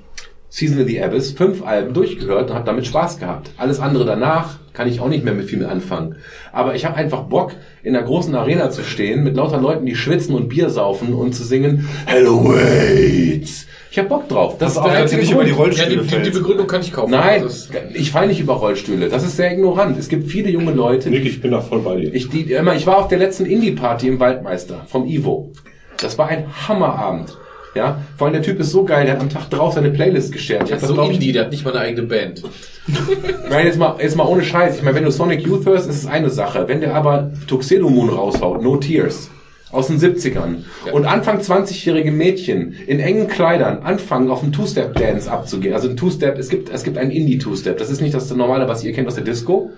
Season 0.50 0.82
of 0.82 0.88
the 0.88 1.02
Abyss, 1.02 1.32
fünf 1.32 1.66
Alben 1.66 1.94
durchgehört 1.94 2.50
und 2.50 2.56
habe 2.56 2.66
damit 2.66 2.86
Spaß 2.86 3.20
gehabt. 3.20 3.52
Alles 3.58 3.80
andere 3.80 4.06
danach 4.06 4.60
kann 4.76 4.88
ich 4.88 5.00
auch 5.00 5.08
nicht 5.08 5.24
mehr 5.24 5.34
mit 5.34 5.50
viel 5.50 5.60
mit 5.60 5.68
anfangen. 5.68 6.16
Aber 6.52 6.76
ich 6.76 6.86
habe 6.86 6.96
einfach 6.96 7.24
Bock, 7.24 7.54
in 7.82 7.96
einer 7.96 8.06
großen 8.06 8.36
Arena 8.36 8.70
zu 8.70 8.84
stehen, 8.84 9.24
mit 9.24 9.36
lauter 9.36 9.60
Leuten, 9.60 9.86
die 9.86 9.96
schwitzen 9.96 10.36
und 10.36 10.50
Bier 10.50 10.70
saufen 10.70 11.14
und 11.14 11.34
zu 11.34 11.44
singen, 11.44 11.88
Hello 12.06 12.44
Waits. 12.44 13.66
Ich 13.90 13.98
habe 13.98 14.10
Bock 14.10 14.28
drauf. 14.28 14.58
Das 14.58 14.74
Pass 14.74 14.74
ist 14.74 14.78
auf, 14.78 14.92
der 14.92 15.02
einzige 15.02 15.22
nicht 15.22 15.32
über 15.32 15.46
die 15.46 15.54
Grund. 15.54 15.78
Ja, 15.78 15.86
die, 15.86 15.96
Rollstühle 15.96 16.22
die, 16.24 16.32
die. 16.32 16.38
Begründung 16.38 16.68
kann 16.68 16.82
ich 16.82 16.92
kaufen. 16.92 17.12
Nein, 17.12 17.44
Das 17.44 17.70
ich 17.94 18.12
falle 18.12 18.28
nicht 18.28 18.42
über 18.42 18.56
Rollstühle. 18.56 19.08
Das 19.08 19.24
ist 19.24 19.38
sehr 19.38 19.54
ignorant. 19.54 19.98
Es 19.98 20.10
gibt 20.10 20.30
viele 20.30 20.50
junge 20.50 20.74
Leute, 20.74 21.10
Nick, 21.10 21.26
ich 21.26 21.40
bin 21.40 21.52
da 21.52 21.62
voll 21.62 21.80
bei 21.80 21.96
dir. 21.96 22.14
ich, 22.14 22.28
die, 22.30 22.52
immer, 22.52 22.76
ich 22.76 22.86
war 22.86 22.98
auf 22.98 23.08
der 23.08 23.20
letzten 23.20 23.46
Indie-Party 23.46 24.10
im 24.10 24.20
Waldmeister 24.20 24.82
vom 24.88 25.08
Ivo. 25.08 25.54
Das 26.02 26.18
war 26.18 26.28
ein 26.28 26.46
Hammerabend. 26.68 27.38
Ja, 27.76 28.02
vor 28.16 28.28
allem 28.28 28.34
der 28.34 28.42
Typ 28.42 28.58
ist 28.62 28.72
so 28.72 28.86
geil, 28.86 29.06
der 29.06 29.16
hat 29.16 29.22
am 29.22 29.30
Tag 29.30 29.50
drauf 29.50 29.74
seine 29.74 29.92
Playlist 29.92 30.32
geshared. 30.32 30.70
Der 30.70 30.78
ist 30.78 30.88
so 30.88 31.02
Indie, 31.02 31.34
der 31.34 31.44
hat 31.44 31.52
nicht 31.52 31.66
mal 31.66 31.72
eine 31.72 31.82
eigene 31.82 32.08
Band. 32.08 32.42
Nein, 33.50 33.66
jetzt 33.66 33.78
mal, 33.78 33.98
jetzt 34.00 34.16
mal 34.16 34.26
ohne 34.26 34.44
Scheiß. 34.44 34.78
Ich 34.78 34.84
meine, 34.84 34.96
wenn 34.96 35.04
du 35.04 35.12
Sonic 35.12 35.46
Youth 35.46 35.66
hörst, 35.66 35.90
ist 35.90 35.98
es 35.98 36.06
eine 36.06 36.30
Sache. 36.30 36.70
Wenn 36.70 36.80
der 36.80 36.96
aber 36.96 37.32
Tuxedo 37.48 37.90
Moon 37.90 38.10
raushaut, 38.10 38.64
No 38.64 38.78
Tears, 38.78 39.30
aus 39.72 39.88
den 39.88 40.00
70ern, 40.00 40.64
und 40.94 41.06
Anfang 41.06 41.42
20-jährige 41.42 42.14
Mädchen 42.14 42.72
in 42.88 43.02
engen 43.02 43.28
Kleidern 43.28 43.80
anfangen, 43.80 44.32
auf 44.32 44.42
einen 44.42 44.54
Two-Step-Dance 44.54 45.30
abzugehen. 45.30 45.74
Also 45.74 45.90
ein 45.90 45.98
Two-Step, 45.98 46.38
es 46.38 46.48
gibt, 46.48 46.70
es 46.70 46.84
gibt 46.86 46.98
einen 46.98 47.12
Indie-Two-Step. 47.12 47.78
Das 47.78 47.90
ist 47.90 48.00
nicht 48.00 48.14
das 48.14 48.34
normale, 48.34 48.70
was 48.70 48.86
ihr 48.86 48.94
kennt 48.94 49.10
aus 49.10 49.16
der 49.16 49.26
Disco, 49.26 49.72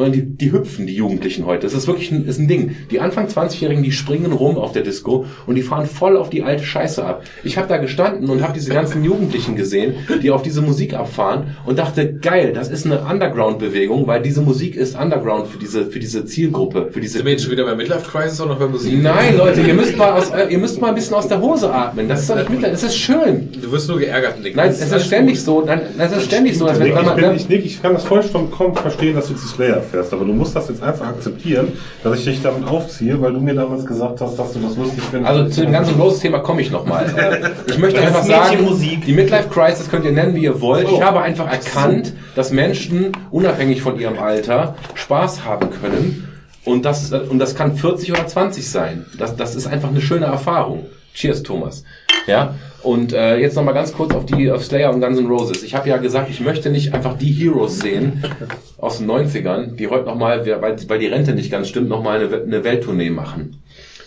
sondern 0.00 0.12
die, 0.12 0.22
die 0.22 0.50
hüpfen, 0.50 0.86
die 0.86 0.94
Jugendlichen 0.94 1.44
heute. 1.44 1.66
Das 1.66 1.74
ist 1.74 1.86
wirklich 1.86 2.10
ein, 2.10 2.24
ist 2.26 2.38
ein 2.38 2.48
Ding. 2.48 2.74
Die 2.90 3.00
Anfang 3.00 3.26
20-Jährigen, 3.26 3.82
die 3.82 3.92
springen 3.92 4.32
rum 4.32 4.56
auf 4.56 4.72
der 4.72 4.82
Disco 4.82 5.26
und 5.46 5.56
die 5.56 5.62
fahren 5.62 5.84
voll 5.84 6.16
auf 6.16 6.30
die 6.30 6.42
alte 6.42 6.64
Scheiße 6.64 7.04
ab. 7.04 7.22
Ich 7.44 7.58
habe 7.58 7.68
da 7.68 7.76
gestanden 7.76 8.30
und 8.30 8.42
habe 8.42 8.54
diese 8.54 8.72
ganzen 8.72 9.04
Jugendlichen 9.04 9.56
gesehen, 9.56 9.94
die 10.22 10.30
auf 10.30 10.42
diese 10.42 10.62
Musik 10.62 10.94
abfahren 10.94 11.54
und 11.66 11.78
dachte, 11.78 12.14
geil, 12.14 12.52
das 12.54 12.70
ist 12.70 12.86
eine 12.86 13.00
Underground-Bewegung, 13.00 14.06
weil 14.06 14.22
diese 14.22 14.40
Musik 14.40 14.74
ist 14.74 14.98
Underground 14.98 15.48
für 15.48 15.58
diese, 15.58 15.84
für 15.84 15.98
diese 15.98 16.24
Zielgruppe, 16.24 16.88
für 16.90 17.00
diese 17.00 17.18
Sind 17.18 17.26
wir 17.26 17.32
jetzt 17.32 17.42
schon 17.42 17.52
wieder 17.52 17.66
bei 17.66 17.74
Midlife 17.74 18.10
Crisis 18.10 18.40
oder 18.40 18.52
noch 18.52 18.58
bei 18.58 18.68
Musik? 18.68 19.02
Nein, 19.02 19.36
Leute, 19.36 19.60
ihr 19.60 19.74
müsst 19.74 19.98
mal 19.98 20.12
aus, 20.12 20.32
ihr 20.48 20.58
müsst 20.58 20.80
mal 20.80 20.88
ein 20.88 20.94
bisschen 20.94 21.14
aus 21.14 21.28
der 21.28 21.42
Hose 21.42 21.70
atmen. 21.70 22.08
Das 22.08 22.20
ist 22.22 22.30
doch 22.30 22.36
nicht 22.36 22.48
Mitleid, 22.48 22.72
das 22.72 22.84
ist 22.84 22.96
schön. 22.96 23.50
Du 23.60 23.70
wirst 23.70 23.86
nur 23.86 23.98
geärgert, 23.98 24.40
Nick. 24.42 24.56
Nein, 24.56 24.70
es 24.70 24.80
ist 24.80 25.06
ständig 25.06 25.42
so, 25.42 25.60
nein, 25.60 25.82
es 25.98 26.12
ist 26.12 26.24
ständig 26.24 26.56
so, 26.56 26.66
dass 26.66 26.80
wenn, 26.80 26.86
ich, 26.86 26.94
man, 26.94 27.36
ich, 27.36 27.48
Nick, 27.50 27.66
ich 27.66 27.82
kann 27.82 27.92
das 27.92 28.04
vollkommen 28.04 28.74
verstehen, 28.74 29.14
dass 29.14 29.28
du 29.28 29.34
zu 29.34 29.46
Slayer 29.46 29.82
fährst, 29.90 30.12
aber 30.12 30.24
du 30.24 30.32
musst 30.32 30.56
das 30.56 30.68
jetzt 30.68 30.82
einfach 30.82 31.08
akzeptieren, 31.08 31.72
dass 32.02 32.18
ich 32.18 32.24
dich 32.24 32.42
damit 32.42 32.66
aufziehe, 32.66 33.20
weil 33.20 33.32
du 33.32 33.40
mir 33.40 33.54
damals 33.54 33.84
gesagt 33.84 34.20
hast, 34.20 34.38
dass 34.38 34.52
du 34.52 34.60
das 34.60 34.76
lustig 34.76 35.02
findest. 35.10 35.30
Also 35.30 35.50
zu 35.50 35.60
dem 35.62 35.72
ganzen 35.72 36.00
Rose-Thema 36.00 36.38
komme 36.38 36.62
ich 36.62 36.70
nochmal. 36.70 37.06
Ich 37.66 37.78
möchte 37.78 38.00
einfach 38.00 38.22
sagen, 38.24 38.66
die 39.06 39.12
Midlife 39.12 39.48
Crisis 39.48 39.88
könnt 39.88 40.04
ihr 40.04 40.12
nennen, 40.12 40.34
wie 40.34 40.42
ihr 40.42 40.60
wollt. 40.60 40.88
Ich 40.90 41.02
habe 41.02 41.20
einfach 41.20 41.50
erkannt, 41.50 42.12
dass 42.34 42.50
Menschen 42.52 43.12
unabhängig 43.30 43.82
von 43.82 43.98
ihrem 43.98 44.18
Alter 44.18 44.74
Spaß 44.94 45.44
haben 45.44 45.68
können. 45.70 46.28
Und 46.64 46.84
das, 46.84 47.12
und 47.12 47.38
das 47.38 47.54
kann 47.54 47.76
40 47.76 48.12
oder 48.12 48.26
20 48.26 48.68
sein. 48.68 49.06
Das, 49.18 49.36
das 49.36 49.54
ist 49.54 49.66
einfach 49.66 49.88
eine 49.88 50.00
schöne 50.00 50.26
Erfahrung. 50.26 50.86
Cheers, 51.14 51.42
Thomas. 51.42 51.84
Ja. 52.26 52.54
Und 52.82 53.12
äh, 53.12 53.36
jetzt 53.38 53.56
nochmal 53.56 53.74
ganz 53.74 53.92
kurz 53.92 54.14
auf 54.14 54.24
die 54.24 54.50
auf 54.50 54.64
Slayer 54.64 54.92
und 54.92 55.00
Guns 55.00 55.18
N' 55.18 55.26
Roses. 55.26 55.62
Ich 55.62 55.74
habe 55.74 55.88
ja 55.88 55.98
gesagt, 55.98 56.30
ich 56.30 56.40
möchte 56.40 56.70
nicht 56.70 56.94
einfach 56.94 57.16
die 57.18 57.30
Heroes 57.30 57.78
sehen 57.78 58.24
aus 58.78 58.98
den 58.98 59.10
90ern, 59.10 59.76
die 59.76 59.88
heute 59.88 60.06
nochmal, 60.06 60.46
weil, 60.60 60.76
weil 60.88 60.98
die 60.98 61.06
Rente 61.06 61.34
nicht 61.34 61.50
ganz 61.50 61.68
stimmt, 61.68 61.88
nochmal 61.88 62.24
eine, 62.24 62.42
eine 62.42 62.64
Welttournee 62.64 63.10
machen. 63.10 63.62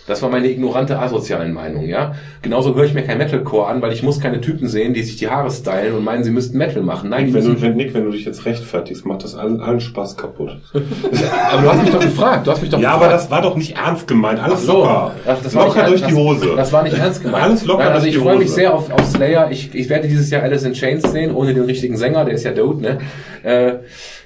Das 0.05 0.21
war 0.21 0.29
meine 0.29 0.49
ignorante 0.49 0.99
asozialen 0.99 1.53
Meinung, 1.53 1.85
ja. 1.85 2.13
Genauso 2.41 2.75
höre 2.75 2.83
ich 2.83 2.93
mir 2.93 3.03
kein 3.03 3.17
Metalcore 3.17 3.67
an, 3.67 3.81
weil 3.81 3.93
ich 3.93 4.03
muss 4.03 4.19
keine 4.19 4.41
Typen 4.41 4.67
sehen, 4.67 4.93
die 4.93 5.01
sich 5.01 5.15
die 5.15 5.29
Haare 5.29 5.49
stylen 5.49 5.95
und 5.95 6.03
meinen, 6.03 6.23
sie 6.25 6.31
müssten 6.31 6.57
Metal 6.57 6.83
machen. 6.83 7.09
Nein, 7.09 7.27
die 7.27 7.33
wenn 7.33 7.45
du, 7.45 7.61
wenn, 7.61 7.75
Nick, 7.75 7.93
wenn 7.93 8.03
du 8.03 8.11
dich 8.11 8.25
jetzt 8.25 8.45
rechtfertigst, 8.45 9.05
macht 9.05 9.23
das 9.23 9.35
allen, 9.35 9.61
allen 9.61 9.79
Spaß 9.79 10.17
kaputt. 10.17 10.57
aber 10.73 11.61
du 11.61 11.69
hast 11.69 11.81
mich 11.83 11.91
doch 11.91 11.99
gefragt, 12.01 12.47
du 12.47 12.51
hast 12.51 12.61
mich 12.61 12.69
doch 12.69 12.79
Ja, 12.79 12.93
gefragt. 12.93 13.03
aber 13.05 13.13
das 13.13 13.31
war 13.31 13.41
doch 13.41 13.55
nicht 13.55 13.77
ernst 13.77 14.07
gemeint. 14.07 14.39
Alles 14.39 14.59
Ach 14.59 14.65
so, 14.65 14.73
super. 14.73 15.11
das, 15.25 15.41
das 15.41 15.55
war 15.55 15.67
locker 15.67 15.79
nicht, 15.79 15.89
durch 15.91 16.01
das, 16.01 16.09
die 16.09 16.15
Hose. 16.15 16.53
Das 16.55 16.73
war 16.73 16.83
nicht 16.83 16.97
ernst 16.97 17.23
gemeint. 17.23 17.43
Alles 17.45 17.65
locker 17.65 17.83
Nein, 17.83 17.93
also 17.93 18.05
durch 18.05 18.15
ich 18.15 18.21
freue 18.21 18.37
mich 18.37 18.51
sehr 18.51 18.73
auf, 18.73 18.91
auf 18.91 19.05
Slayer. 19.05 19.51
Ich, 19.51 19.73
ich 19.73 19.87
werde 19.89 20.07
dieses 20.09 20.29
Jahr 20.29 20.43
Alice 20.43 20.63
in 20.63 20.73
Chains 20.73 21.09
sehen, 21.11 21.33
ohne 21.33 21.53
den 21.53 21.63
richtigen 21.63 21.95
Sänger, 21.95 22.25
der 22.25 22.33
ist 22.33 22.43
ja 22.43 22.51
dope, 22.51 22.81
ne? 22.81 22.97
Äh, 23.43 23.75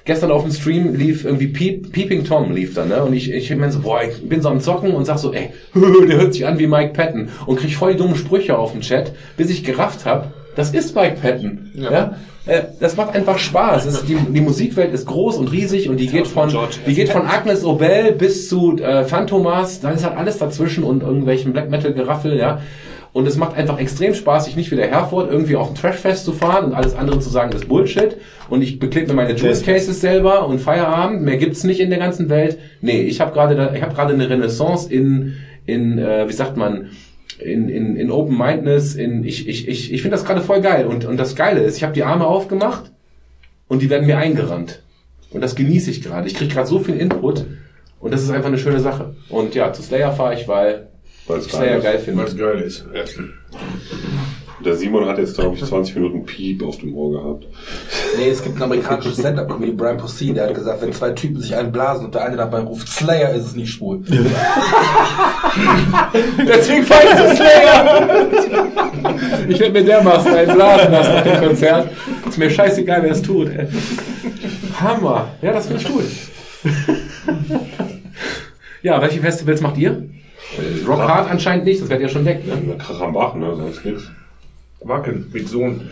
gestern 0.08 0.30
auf 0.30 0.42
dem 0.42 0.52
Stream 0.52 0.94
lief 0.94 1.26
irgendwie 1.26 1.48
Peep, 1.48 1.92
Peeping 1.92 2.24
Tom 2.24 2.52
lief 2.52 2.74
da, 2.74 2.86
ne? 2.86 3.04
Und 3.04 3.12
ich, 3.12 3.30
ich 3.30 3.54
mein 3.54 3.70
so, 3.70 3.80
boah, 3.80 4.00
ich 4.02 4.26
bin 4.26 4.40
so 4.40 4.48
am 4.48 4.58
Zocken 4.58 4.92
und 4.92 5.04
sag 5.04 5.18
so, 5.18 5.34
ey, 5.34 5.50
der 5.74 6.16
hört 6.16 6.32
sich 6.32 6.46
an 6.46 6.58
wie 6.58 6.66
Mike 6.66 6.94
Patton 6.94 7.28
und 7.46 7.60
krieg 7.60 7.74
voll 7.74 7.92
die 7.92 7.98
dummen 7.98 8.16
Sprüche 8.16 8.56
auf 8.58 8.72
dem 8.72 8.80
Chat, 8.80 9.12
bis 9.36 9.50
ich 9.50 9.62
gerafft 9.62 10.06
hab, 10.06 10.32
das 10.56 10.70
ist 10.72 10.96
Mike 10.96 11.18
Patton. 11.20 11.70
Ja. 11.74 12.16
Äh, 12.46 12.62
Das 12.80 12.96
macht 12.96 13.14
einfach 13.14 13.38
Spaß. 13.38 13.84
Ist, 13.84 14.08
die, 14.08 14.16
die 14.16 14.40
Musikwelt 14.40 14.94
ist 14.94 15.06
groß 15.06 15.36
und 15.36 15.52
riesig 15.52 15.90
und 15.90 15.98
die 15.98 16.06
geht 16.06 16.26
von, 16.26 16.50
die 16.86 16.94
geht 16.94 17.10
von 17.10 17.26
Agnes 17.26 17.62
Obel 17.62 18.12
bis 18.12 18.48
zu 18.48 18.78
äh, 18.78 19.04
Phantomas. 19.04 19.80
Da 19.80 19.90
ist 19.90 20.04
halt 20.04 20.16
alles 20.16 20.38
dazwischen 20.38 20.84
und 20.84 21.02
irgendwelchen 21.02 21.52
Black 21.52 21.68
Metal 21.68 21.92
Geraffel, 21.92 22.38
ja. 22.38 22.62
Und 23.18 23.26
es 23.26 23.36
macht 23.36 23.56
einfach 23.56 23.80
extrem 23.80 24.14
Spaß, 24.14 24.44
sich 24.44 24.54
nicht 24.54 24.70
wie 24.70 24.76
der 24.76 24.92
Herford 24.92 25.28
irgendwie 25.28 25.56
auf 25.56 25.70
ein 25.70 25.74
Trashfest 25.74 26.24
zu 26.24 26.32
fahren 26.32 26.66
und 26.66 26.74
alles 26.74 26.94
andere 26.94 27.18
zu 27.18 27.28
sagen, 27.28 27.50
das 27.50 27.62
ist 27.62 27.68
Bullshit. 27.68 28.16
Und 28.48 28.62
ich 28.62 28.78
beklebe 28.78 29.08
mir 29.08 29.14
meine 29.14 29.34
Juice 29.34 29.64
Cases 29.64 30.00
selber 30.00 30.46
und 30.46 30.60
Feierabend. 30.60 31.22
Mehr 31.22 31.36
gibt's 31.36 31.64
nicht 31.64 31.80
in 31.80 31.90
der 31.90 31.98
ganzen 31.98 32.28
Welt. 32.28 32.60
Nee, 32.80 33.02
ich 33.02 33.20
habe 33.20 33.32
gerade, 33.32 33.72
ich 33.74 33.82
habe 33.82 33.92
gerade 33.92 34.14
eine 34.14 34.30
Renaissance 34.30 34.88
in, 34.88 35.34
in, 35.66 35.98
äh, 35.98 36.28
wie 36.28 36.32
sagt 36.32 36.56
man, 36.56 36.90
in, 37.40 37.68
in, 37.68 37.96
in 37.96 38.12
Open 38.12 38.38
Mindedness, 38.38 38.94
in 38.94 39.24
ich, 39.24 39.48
ich, 39.48 39.66
ich, 39.66 39.92
ich 39.92 40.00
finde 40.00 40.16
das 40.16 40.24
gerade 40.24 40.40
voll 40.40 40.60
geil. 40.60 40.86
Und, 40.86 41.04
und 41.04 41.16
das 41.16 41.34
Geile 41.34 41.62
ist, 41.62 41.76
ich 41.76 41.82
habe 41.82 41.94
die 41.94 42.04
Arme 42.04 42.24
aufgemacht 42.24 42.92
und 43.66 43.82
die 43.82 43.90
werden 43.90 44.06
mir 44.06 44.18
eingerannt. 44.18 44.84
Und 45.32 45.40
das 45.40 45.56
genieße 45.56 45.90
ich 45.90 46.02
gerade. 46.02 46.28
Ich 46.28 46.34
kriege 46.34 46.54
gerade 46.54 46.68
so 46.68 46.78
viel 46.78 46.94
Input 46.94 47.46
und 47.98 48.14
das 48.14 48.22
ist 48.22 48.30
einfach 48.30 48.46
eine 48.46 48.58
schöne 48.58 48.78
Sache. 48.78 49.16
Und 49.28 49.56
ja, 49.56 49.72
zu 49.72 49.82
Slayer 49.82 50.12
fahre 50.12 50.34
ich, 50.34 50.46
weil 50.46 50.86
Weil 51.28 51.38
es 51.38 51.46
ich 51.46 51.52
Slayer 51.52 51.78
geil 51.78 51.82
geil 51.82 51.94
ist. 51.96 52.04
finde. 52.04 52.24
Was 52.24 52.36
geil 52.36 52.60
ist. 52.60 52.84
Ja. 52.92 53.04
Der 54.64 54.74
Simon 54.74 55.06
hat 55.06 55.18
jetzt, 55.18 55.36
glaube 55.36 55.54
ich, 55.54 55.64
20 55.64 55.94
Minuten 55.94 56.24
Piep 56.26 56.64
auf 56.64 56.78
dem 56.78 56.92
Ohr 56.96 57.12
gehabt. 57.12 57.46
Nee, 58.16 58.28
es 58.28 58.42
gibt 58.42 58.56
ein 58.56 58.62
amerikanisches 58.62 59.20
Stand-Up-Comedy, 59.20 59.70
Brian 59.72 59.98
Posehn, 59.98 60.34
der 60.34 60.48
hat 60.48 60.54
gesagt, 60.54 60.82
wenn 60.82 60.92
zwei 60.92 61.10
Typen 61.10 61.40
sich 61.40 61.54
einen 61.54 61.70
blasen 61.70 62.06
und 62.06 62.14
der 62.16 62.24
eine 62.24 62.36
dabei 62.36 62.58
ruft 62.60 62.88
Slayer, 62.88 63.30
ist 63.34 63.44
es 63.46 63.54
nicht 63.54 63.70
schwul. 63.72 64.00
Deswegen 66.38 66.82
ich 66.82 66.88
zu 66.88 67.36
Slayer. 67.36 68.26
Ich 69.48 69.60
werde 69.60 69.72
mir 69.72 69.84
dermaßen 69.84 70.34
einen 70.34 70.52
blasen 70.56 70.90
lassen 70.90 71.12
nach 71.12 71.22
dem 71.22 71.38
Konzert. 71.40 71.90
Ist 72.28 72.38
mir 72.38 72.50
scheißegal, 72.50 73.04
wer 73.04 73.12
es 73.12 73.22
tut. 73.22 73.50
Ey. 73.50 73.68
Hammer. 74.80 75.28
Ja, 75.40 75.52
das 75.52 75.68
finde 75.68 75.82
ich 75.82 75.88
gut. 75.88 76.04
Ja, 78.82 79.00
welche 79.00 79.20
Festivals 79.20 79.60
macht 79.60 79.78
ihr? 79.78 80.02
Rock 80.86 81.00
Hard 81.00 81.30
anscheinend 81.30 81.64
nicht, 81.64 81.82
das 81.82 81.88
werdet 81.88 82.08
ihr 82.08 82.12
schon 82.12 82.24
weg. 82.24 82.46
Ne? 82.46 82.76
Krachambach, 82.78 83.34
ne, 83.34 83.54
sonst 83.54 83.84
nix. 83.84 84.10
Wacken 84.80 85.28
mit 85.32 85.48
Sohn. 85.48 85.88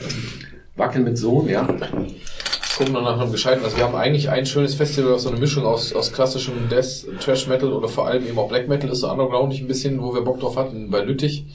Wackeln 0.76 1.04
mit 1.04 1.18
Sohn, 1.18 1.48
ja. 1.48 1.62
Gucken 2.76 2.92
wir 2.92 3.00
nach 3.00 3.18
einem 3.18 3.32
gescheiten. 3.32 3.64
Also 3.64 3.78
wir 3.78 3.84
haben 3.84 3.94
eigentlich 3.94 4.28
ein 4.28 4.44
schönes 4.44 4.74
Festival, 4.74 5.12
was 5.12 5.22
so 5.22 5.30
eine 5.30 5.38
Mischung 5.38 5.64
aus, 5.64 5.94
aus 5.94 6.12
klassischem 6.12 6.68
Death, 6.70 7.06
Trash 7.20 7.46
Metal 7.46 7.72
oder 7.72 7.88
vor 7.88 8.06
allem 8.06 8.26
eben 8.26 8.38
auch 8.38 8.48
Black 8.48 8.68
Metal 8.68 8.90
ist, 8.90 9.00
so 9.00 9.10
undergroundig 9.10 9.62
ein 9.62 9.68
bisschen, 9.68 10.02
wo 10.02 10.14
wir 10.14 10.20
Bock 10.20 10.40
drauf 10.40 10.56
hatten, 10.56 10.90
bei 10.90 11.00
Lüttich. 11.00 11.46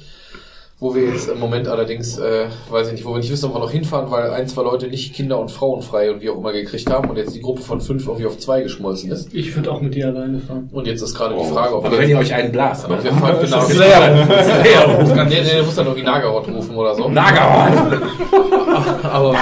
Wo 0.81 0.95
wir 0.95 1.03
jetzt 1.03 1.29
im 1.29 1.39
Moment 1.39 1.67
allerdings, 1.67 2.17
äh, 2.17 2.47
weiß 2.71 2.87
ich 2.87 2.93
nicht, 2.93 3.05
wo 3.05 3.11
wir 3.11 3.19
nicht 3.19 3.31
wissen, 3.31 3.45
ob 3.45 3.53
wir 3.53 3.59
noch 3.59 3.69
hinfahren, 3.69 4.09
weil 4.09 4.31
ein, 4.31 4.47
zwei 4.47 4.63
Leute 4.63 4.87
nicht 4.87 5.13
Kinder 5.13 5.39
und 5.39 5.51
Frauen 5.51 5.83
frei 5.83 6.09
und 6.11 6.21
wie 6.23 6.29
auch 6.31 6.37
immer 6.37 6.51
gekriegt 6.51 6.89
haben 6.89 7.07
und 7.07 7.17
jetzt 7.17 7.35
die 7.35 7.39
Gruppe 7.39 7.61
von 7.61 7.81
fünf 7.81 8.07
irgendwie 8.07 8.25
auf 8.25 8.39
zwei 8.39 8.61
geschmolzen 8.63 9.11
ist. 9.11 9.31
Ich 9.31 9.55
würde 9.55 9.71
auch 9.71 9.79
mit 9.79 9.93
dir 9.93 10.07
alleine 10.07 10.39
fahren. 10.39 10.67
Und 10.71 10.87
jetzt 10.87 11.03
ist 11.03 11.13
gerade 11.13 11.35
die 11.35 11.45
Frage, 11.53 11.77
ob 11.77 11.85
Aber 11.85 11.93
wir 11.93 12.01
wenn 12.01 12.09
ihr 12.09 12.17
euch 12.17 12.33
einen 12.33 12.51
blast, 12.51 12.89
ne? 12.89 12.97
wir 12.99 13.13
fahren, 13.13 13.35
genau. 13.39 13.61
Slayer. 13.61 14.25
Kann, 15.15 15.29
nee, 15.29 15.41
nee, 15.43 15.53
der 15.53 15.63
muss 15.63 15.75
dann 15.75 15.85
irgendwie 15.85 16.03
Nagarot 16.03 16.47
rufen 16.47 16.75
oder 16.75 16.95
so. 16.95 17.07
Nagarot. 17.07 18.01
Aber 19.03 19.35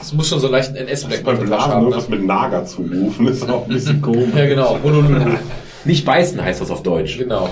es 0.00 0.12
muss 0.12 0.28
schon 0.28 0.40
so 0.40 0.48
leicht 0.48 0.70
einen 0.70 0.88
NS-Black 0.88 1.22
Beim 1.22 1.38
Blasen 1.38 1.70
haben. 1.70 1.80
Ne? 1.82 1.86
irgendwas 1.86 2.08
mit 2.08 2.26
Naga 2.26 2.64
zu 2.64 2.82
rufen, 2.82 3.28
ist 3.28 3.48
auch 3.48 3.62
ein 3.62 3.72
bisschen 3.72 4.02
komisch. 4.02 4.34
Ja, 4.34 4.46
genau. 4.46 4.76
Honolulu. 4.82 5.36
Nicht 5.84 6.04
beißen 6.04 6.42
heißt 6.42 6.60
das 6.60 6.72
auf 6.72 6.82
Deutsch. 6.82 7.16
Genau. 7.16 7.48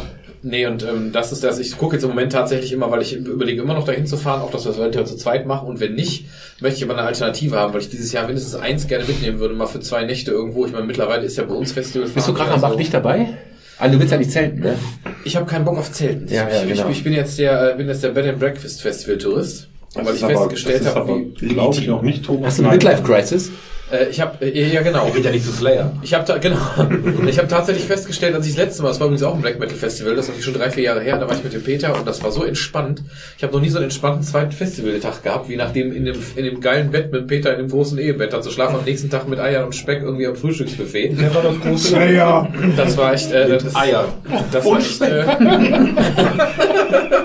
Nee, 0.49 0.65
und 0.65 0.85
ähm, 0.85 1.11
das 1.11 1.33
ist 1.33 1.43
das, 1.43 1.59
ich 1.59 1.77
gucke 1.77 1.97
jetzt 1.97 2.05
im 2.05 2.11
Moment 2.11 2.31
tatsächlich 2.31 2.71
immer, 2.71 2.89
weil 2.89 3.03
ich 3.03 3.17
überlege 3.17 3.63
immer 3.63 3.75
noch 3.75 3.85
dahin 3.85 4.07
zu 4.07 4.17
fahren, 4.17 4.43
auch 4.43 4.53
dass 4.53 4.65
wir 4.65 4.89
das 4.91 5.11
zu 5.11 5.17
zweit 5.17 5.45
machen 5.45 5.67
und 5.67 5.81
wenn 5.81 5.97
nicht, 5.97 6.27
möchte 6.61 6.79
ich 6.79 6.85
aber 6.85 6.97
eine 6.97 7.05
Alternative 7.05 7.57
haben, 7.57 7.75
weil 7.75 7.81
ich 7.81 7.89
dieses 7.89 8.13
Jahr 8.13 8.27
mindestens 8.27 8.55
eins 8.55 8.87
gerne 8.87 9.05
mitnehmen 9.07 9.41
würde, 9.41 9.55
mal 9.55 9.67
für 9.67 9.81
zwei 9.81 10.05
Nächte 10.05 10.31
irgendwo. 10.31 10.65
Ich 10.65 10.71
meine, 10.71 10.85
mittlerweile 10.85 11.25
ist 11.25 11.37
ja 11.37 11.43
bei 11.43 11.55
uns 11.55 11.73
Festival. 11.73 12.09
Bist 12.09 12.29
du 12.29 12.33
gerade 12.33 12.53
am 12.53 12.61
Bach 12.61 12.77
nicht 12.77 12.95
dabei? 12.95 13.31
Ah, 13.79 13.89
du 13.89 13.99
willst 13.99 14.13
ja 14.13 14.19
nicht 14.19 14.31
zelten, 14.31 14.61
ne? 14.61 14.79
Ich 15.25 15.35
habe 15.35 15.47
keinen 15.47 15.65
Bock 15.65 15.79
auf 15.79 15.91
Zelten. 15.91 16.33
Ja, 16.33 16.49
ja, 16.49 16.63
ich, 16.63 16.69
genau. 16.69 16.91
ich, 16.91 16.99
ich 16.99 17.05
bin 17.05 17.13
jetzt 17.13 17.41
der, 17.41 17.73
äh, 17.73 17.77
bin 17.77 17.89
jetzt 17.89 18.05
der 18.05 18.11
Bed 18.11 18.27
and 18.27 18.39
Breakfast 18.39 18.83
Festival 18.83 19.19
Tourist. 19.19 19.69
Weil 19.95 20.15
ich 20.15 20.21
festgestellt 20.21 20.87
habe, 20.87 21.27
wie, 21.39 21.49
glaube 21.49 21.77
ich, 21.77 21.91
auch 21.91 22.03
nicht 22.03 22.25
Thomas. 22.25 22.47
Hast 22.47 22.59
du 22.61 22.63
eine 22.63 22.73
Midlife 22.73 23.03
Crisis? 23.03 23.51
Äh, 23.91 24.09
ich 24.09 24.21
habe 24.21 24.45
äh, 24.45 24.73
ja 24.73 24.83
genau. 24.83 25.11
Geht 25.11 25.25
ja 25.25 25.31
nicht 25.31 25.45
zu 25.45 25.53
Slayer. 25.53 25.93
Ich 26.03 26.13
habe 26.15 26.25
da 26.25 26.39
genau. 26.39 26.57
Ich 27.27 27.39
habe 27.39 27.49
tatsächlich 27.49 27.85
festgestellt, 27.85 28.35
als 28.35 28.47
ich 28.47 28.55
das 28.55 28.65
letzte 28.65 28.83
Mal, 28.83 28.89
das 28.89 29.01
war 29.01 29.07
übrigens 29.07 29.23
auch 29.23 29.35
ein 29.35 29.43
Black 29.43 29.59
Metal 29.59 29.77
Festival, 29.77 30.15
das 30.17 30.29
ist 30.29 30.43
schon 30.43 30.55
drei 30.55 30.71
vier 30.71 30.85
Jahre 30.85 31.01
her, 31.01 31.19
da 31.19 31.29
war 31.29 31.37
ich 31.37 31.45
mit 31.45 31.53
dem 31.53 31.63
Peter 31.63 31.95
und 31.95 32.07
das 32.07 32.23
war 32.23 32.31
so 32.31 32.45
entspannt. 32.45 33.03
Ich 33.37 33.43
habe 33.43 33.53
noch 33.53 33.61
nie 33.61 33.69
so 33.69 33.79
einen 33.79 33.85
entspannten 33.85 34.23
zweiten 34.23 34.53
Festivaltag 34.53 35.23
gehabt, 35.23 35.49
wie 35.49 35.57
nachdem 35.57 35.93
in 35.93 36.05
dem 36.05 36.17
in 36.37 36.45
dem 36.45 36.61
geilen 36.61 36.91
Bett 36.91 37.13
mit 37.13 37.23
dem 37.23 37.27
Peter 37.27 37.53
in 37.53 37.59
dem 37.59 37.69
großen 37.69 37.99
Ehebett, 37.99 38.33
dann 38.33 38.43
zu 38.43 38.51
schlafen 38.51 38.77
am 38.77 38.85
nächsten 38.85 39.11
Tag 39.11 39.29
mit 39.29 39.39
Eiern 39.39 39.65
und 39.65 39.75
Speck 39.75 40.03
irgendwie 40.03 40.27
am 40.27 40.37
Frühstücksbuffet. 40.37 41.17
Der 41.21 41.35
war 41.35 41.43
das 41.43 41.61
große 41.61 41.89
Slayer. 41.89 42.49
Das 42.77 42.97
war 42.97 43.13
echt. 43.13 43.33
Äh, 43.33 43.49
das, 43.49 43.75
Eier. 43.75 44.09
Das 44.53 44.65
war 44.65 44.79
echt. 44.79 45.01
Äh, 45.01 45.25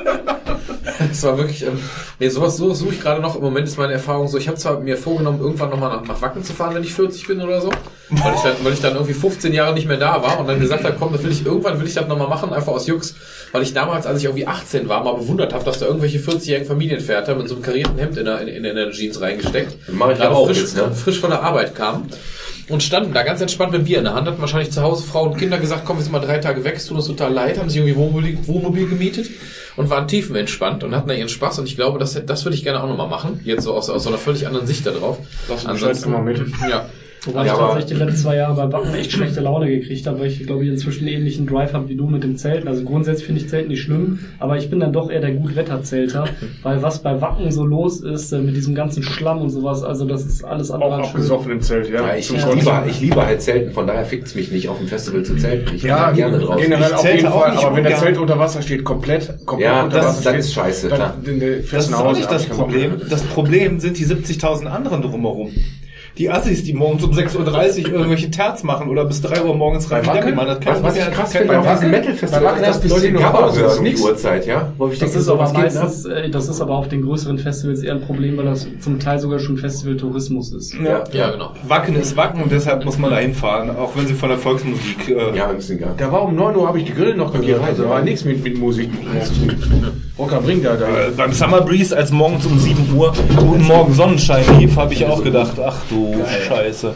das 1.21 1.31
war 1.31 1.37
wirklich. 1.37 1.63
Ähm, 1.63 1.79
nee, 2.19 2.29
sowas 2.29 2.57
so 2.57 2.73
suche 2.73 2.95
ich 2.95 3.01
gerade 3.01 3.21
noch. 3.21 3.35
Im 3.35 3.41
Moment 3.41 3.67
ist 3.67 3.77
meine 3.77 3.93
Erfahrung 3.93 4.27
so. 4.27 4.37
Ich 4.37 4.47
habe 4.47 4.57
zwar 4.57 4.79
mir 4.79 4.97
vorgenommen, 4.97 5.39
irgendwann 5.39 5.69
nochmal 5.69 5.97
nach, 5.97 6.05
nach 6.05 6.21
Wacken 6.21 6.43
zu 6.43 6.53
fahren, 6.53 6.75
wenn 6.75 6.83
ich 6.83 6.93
40 6.93 7.27
bin 7.27 7.41
oder 7.41 7.61
so, 7.61 7.69
weil 8.09 8.33
ich 8.33 8.41
dann, 8.41 8.53
weil 8.63 8.73
ich 8.73 8.81
dann 8.81 8.93
irgendwie 8.93 9.13
15 9.13 9.53
Jahre 9.53 9.73
nicht 9.73 9.87
mehr 9.87 9.97
da 9.97 10.21
war 10.21 10.39
und 10.39 10.47
dann 10.47 10.59
gesagt 10.59 10.83
habe, 10.83 10.95
komm, 10.97 11.13
das 11.13 11.23
will 11.23 11.31
ich 11.31 11.45
irgendwann 11.45 11.79
will 11.79 11.87
ich 11.87 11.93
das 11.93 12.07
nochmal 12.07 12.27
machen, 12.27 12.51
einfach 12.53 12.71
aus 12.71 12.87
Jux, 12.87 13.15
weil 13.51 13.61
ich 13.61 13.73
damals, 13.73 14.05
als 14.05 14.19
ich 14.19 14.25
irgendwie 14.25 14.47
18 14.47 14.89
war, 14.89 15.03
mal 15.03 15.13
bewundert 15.13 15.53
habe, 15.53 15.63
dass 15.63 15.79
da 15.79 15.85
irgendwelche 15.85 16.19
40-jährigen 16.19 16.67
Familienväter 16.67 17.35
mit 17.35 17.47
so 17.47 17.55
einem 17.55 17.63
karierten 17.63 17.97
Hemd 17.97 18.17
in 18.17 18.25
der, 18.25 18.41
in, 18.41 18.65
in 18.65 18.75
der 18.75 18.91
Jeans 18.91 19.21
reingesteckt, 19.21 19.77
Mach 19.91 20.11
ich 20.11 20.17
gerade 20.17 20.35
auch 20.35 20.47
frisch, 20.47 20.59
jetzt, 20.59 20.75
ne? 20.75 20.91
frisch 20.91 21.19
von 21.19 21.29
der 21.29 21.43
Arbeit 21.43 21.75
kamen 21.75 22.09
und 22.71 22.81
standen 22.81 23.13
da 23.13 23.23
ganz 23.23 23.41
entspannt 23.41 23.73
mit 23.73 23.85
Bier 23.85 23.99
in 23.99 24.05
der 24.05 24.13
Hand, 24.13 24.27
hatten 24.27 24.41
wahrscheinlich 24.41 24.71
zu 24.71 24.81
Hause 24.81 25.03
Frau 25.03 25.25
und 25.25 25.37
Kinder 25.37 25.57
gesagt, 25.59 25.83
komm, 25.85 25.97
wir 25.97 26.03
sind 26.03 26.11
mal 26.11 26.19
drei 26.19 26.37
Tage 26.37 26.63
weg, 26.63 26.75
es 26.77 26.85
tut 26.85 26.97
uns 26.97 27.07
total 27.07 27.33
leid, 27.33 27.59
haben 27.59 27.69
sich 27.69 27.77
irgendwie 27.77 27.95
Wohnmobil, 27.95 28.37
Wohnmobil 28.47 28.87
gemietet 28.87 29.29
und 29.75 29.89
waren 29.89 30.07
tiefenentspannt 30.07 30.83
und 30.83 30.95
hatten 30.95 31.09
da 31.09 31.13
ihren 31.13 31.29
Spaß 31.29 31.59
und 31.59 31.67
ich 31.67 31.75
glaube, 31.75 31.99
das, 31.99 32.19
das 32.25 32.45
würde 32.45 32.55
ich 32.55 32.63
gerne 32.63 32.81
auch 32.81 32.87
nochmal 32.87 33.09
machen, 33.09 33.41
jetzt 33.43 33.63
so 33.63 33.73
aus, 33.73 33.89
aus 33.89 34.03
so 34.03 34.09
einer 34.09 34.17
völlig 34.17 34.47
anderen 34.47 34.67
Sicht 34.67 34.85
da 34.85 34.91
drauf. 34.91 35.17
Lass 35.49 35.65
uns 35.65 36.01
komm 36.01 36.13
mal 36.13 36.23
mit. 36.23 36.41
Ja. 36.69 36.89
Wobei 37.23 37.45
Ja, 37.45 37.53
ich 37.53 37.59
tatsächlich 37.59 37.85
die 37.99 38.03
letzten 38.03 38.17
zwei 38.17 38.35
Jahre 38.37 38.55
bei 38.55 38.71
Wacken 38.73 38.95
echt 38.95 39.11
schlechte 39.11 39.41
Laune 39.41 39.67
gekriegt 39.67 40.07
habe, 40.07 40.19
weil 40.21 40.27
ich 40.27 40.43
glaube 40.47 40.63
ich 40.63 40.71
inzwischen 40.71 41.05
einen 41.07 41.17
ähnlichen 41.17 41.45
Drive 41.45 41.71
habe 41.73 41.87
wie 41.87 41.95
du 41.95 42.07
mit 42.07 42.23
dem 42.23 42.35
Zelten. 42.35 42.67
Also 42.67 42.83
grundsätzlich 42.83 43.27
finde 43.27 43.41
ich 43.41 43.47
Zelten 43.49 43.67
nicht 43.69 43.81
schlimm, 43.83 44.19
aber 44.39 44.57
ich 44.57 44.71
bin 44.71 44.79
dann 44.79 44.91
doch 44.91 45.11
eher 45.11 45.19
der 45.21 45.33
Gutwetterzelter, 45.33 46.25
weil 46.63 46.81
was 46.81 47.03
bei 47.03 47.21
Wacken 47.21 47.51
so 47.51 47.63
los 47.63 47.99
ist 48.01 48.31
äh, 48.31 48.39
mit 48.39 48.55
diesem 48.55 48.73
ganzen 48.73 49.03
Schlamm 49.03 49.39
und 49.41 49.51
sowas, 49.51 49.83
also 49.83 50.05
das 50.05 50.25
ist 50.25 50.43
alles 50.43 50.71
andere 50.71 50.95
Auch 50.95 51.09
abgesoffen 51.09 51.51
im 51.51 51.61
Zelt, 51.61 51.89
ja. 51.91 52.07
Ja, 52.07 52.15
ich, 52.15 52.27
Kotzen. 52.27 52.57
liebe, 52.57 52.83
ich 52.89 53.01
liebe 53.01 53.23
halt 53.23 53.39
Zelten, 53.41 53.71
von 53.71 53.85
daher 53.85 54.05
fickt's 54.05 54.33
mich 54.33 54.51
nicht, 54.51 54.67
auf 54.67 54.79
dem 54.79 54.87
Festival 54.87 55.21
zu 55.21 55.35
zelten. 55.35 55.75
Ich 55.75 55.83
Ja, 55.83 56.07
bin 56.07 56.15
gerne 56.17 56.39
draußen. 56.39 56.61
generell 56.63 56.87
Ich 56.89 56.95
auf 56.95 57.05
jeden 57.13 57.27
auch 57.27 57.41
Fall, 57.41 57.51
nicht 57.51 57.63
aber 57.65 57.75
wenn 57.75 57.83
der. 57.83 57.97
Zelt 57.97 58.17
unter 58.17 58.39
Wasser 58.39 58.63
steht, 58.63 58.83
komplett, 58.83 59.45
komplett 59.45 59.69
Ja, 59.69 59.83
unter 59.83 59.97
das- 59.97 60.05
Wasser 60.07 60.21
das 60.23 60.29
steht, 60.31 60.39
ist 60.39 60.53
scheiße, 60.55 60.89
dann, 60.89 60.97
klar. 60.97 61.17
dann, 61.23 61.39
Das 61.71 61.87
ist 61.87 61.93
auch 61.93 62.13
nicht 62.17 62.31
das 62.31 62.45
Problem. 62.47 62.93
Das 63.07 63.21
Problem 63.21 63.79
sind 63.79 63.99
die 63.99 64.05
70.000 64.05 64.65
anderen 64.65 65.03
drumherum. 65.03 65.51
Die 66.17 66.29
Assis, 66.29 66.63
die 66.63 66.73
morgens 66.73 67.03
um 67.03 67.11
6.30 67.11 67.85
Uhr 67.85 67.93
irgendwelche 67.93 68.29
Terz 68.29 68.63
machen 68.63 68.89
oder 68.89 69.05
bis 69.05 69.21
3 69.21 69.43
Uhr 69.43 69.55
morgens 69.55 69.89
rein. 69.91 70.05
Wacken? 70.05 70.35
Man, 70.35 70.45
das 70.45 70.59
Was, 70.65 70.83
was 70.83 70.97
ich 70.97 71.11
krass 71.11 71.31
finde, 71.31 71.57
auf 71.59 71.65
diesem 71.65 71.77
Wacken? 71.77 71.91
Metal-Festival, 71.91 72.39
Bei 72.41 72.45
Wacken 72.51 72.63
ist, 72.63 72.67
dass 72.67 72.75
ist 72.77 72.83
die 72.83 72.89
das 72.89 73.31
das 73.33 73.57
ist 73.73 73.79
um 73.79 73.85
die. 73.85 73.95
Uhrzeit, 73.97 74.45
ja? 74.45 74.73
Wo 74.77 74.87
ich 74.89 74.99
Das 74.99 75.11
denke, 75.11 75.19
ist, 75.19 75.29
aber 75.29 75.47
ne? 75.51 75.59
meistens, 75.59 76.05
äh, 76.05 76.29
das 76.29 76.49
ist 76.49 76.59
aber 76.61 76.75
auf 76.75 76.89
den 76.89 77.01
größeren 77.03 77.37
Festivals 77.37 77.81
eher 77.81 77.93
ein 77.93 78.01
Problem, 78.01 78.37
weil 78.37 78.45
das 78.45 78.67
zum 78.81 78.99
Teil 78.99 79.19
sogar 79.19 79.39
schon 79.39 79.57
Festivaltourismus 79.57 80.51
ist. 80.51 80.73
Ja. 80.83 81.03
Ja, 81.13 81.31
genau. 81.31 81.51
Wacken 81.67 81.95
ist 81.95 82.17
Wacken 82.17 82.43
und 82.43 82.51
deshalb 82.51 82.83
muss 82.83 82.97
man 82.97 83.09
da 83.11 83.17
hinfahren, 83.17 83.69
auch 83.69 83.91
wenn 83.95 84.05
sie 84.05 84.13
von 84.13 84.29
der 84.29 84.37
Volksmusik. 84.37 85.07
Äh, 85.09 85.37
Ja, 85.37 85.49
ein 85.49 85.55
bisschen 85.55 85.79
gar. 85.79 85.93
Da 85.97 86.11
war 86.11 86.23
um 86.23 86.35
9 86.35 86.55
Uhr, 86.57 86.67
habe 86.67 86.79
ich 86.79 86.85
die 86.85 86.93
Grillen 86.93 87.17
noch 87.17 87.31
gehört. 87.31 87.63
Also 87.63 87.83
da 87.83 87.89
war 87.89 88.01
nichts 88.01 88.25
mit, 88.25 88.43
mit 88.43 88.57
Musik. 88.57 88.89
Rocker 90.19 90.41
bringt 90.41 90.65
da 90.65 90.75
da. 90.75 90.85
Äh, 90.87 91.11
beim 91.15 91.31
Summer 91.31 91.61
Breeze, 91.61 91.95
als 91.95 92.11
morgens 92.11 92.45
um 92.45 92.59
7 92.59 92.93
Uhr 92.95 93.13
Guten 93.37 93.63
Morgen 93.65 93.93
Sonnenschein 93.93 94.43
lief, 94.59 94.75
habe 94.75 94.93
ich 94.93 95.05
auch 95.05 95.23
gedacht, 95.23 95.53
ach 95.65 95.77
du 95.89 96.00
Scheiße. 96.47 96.93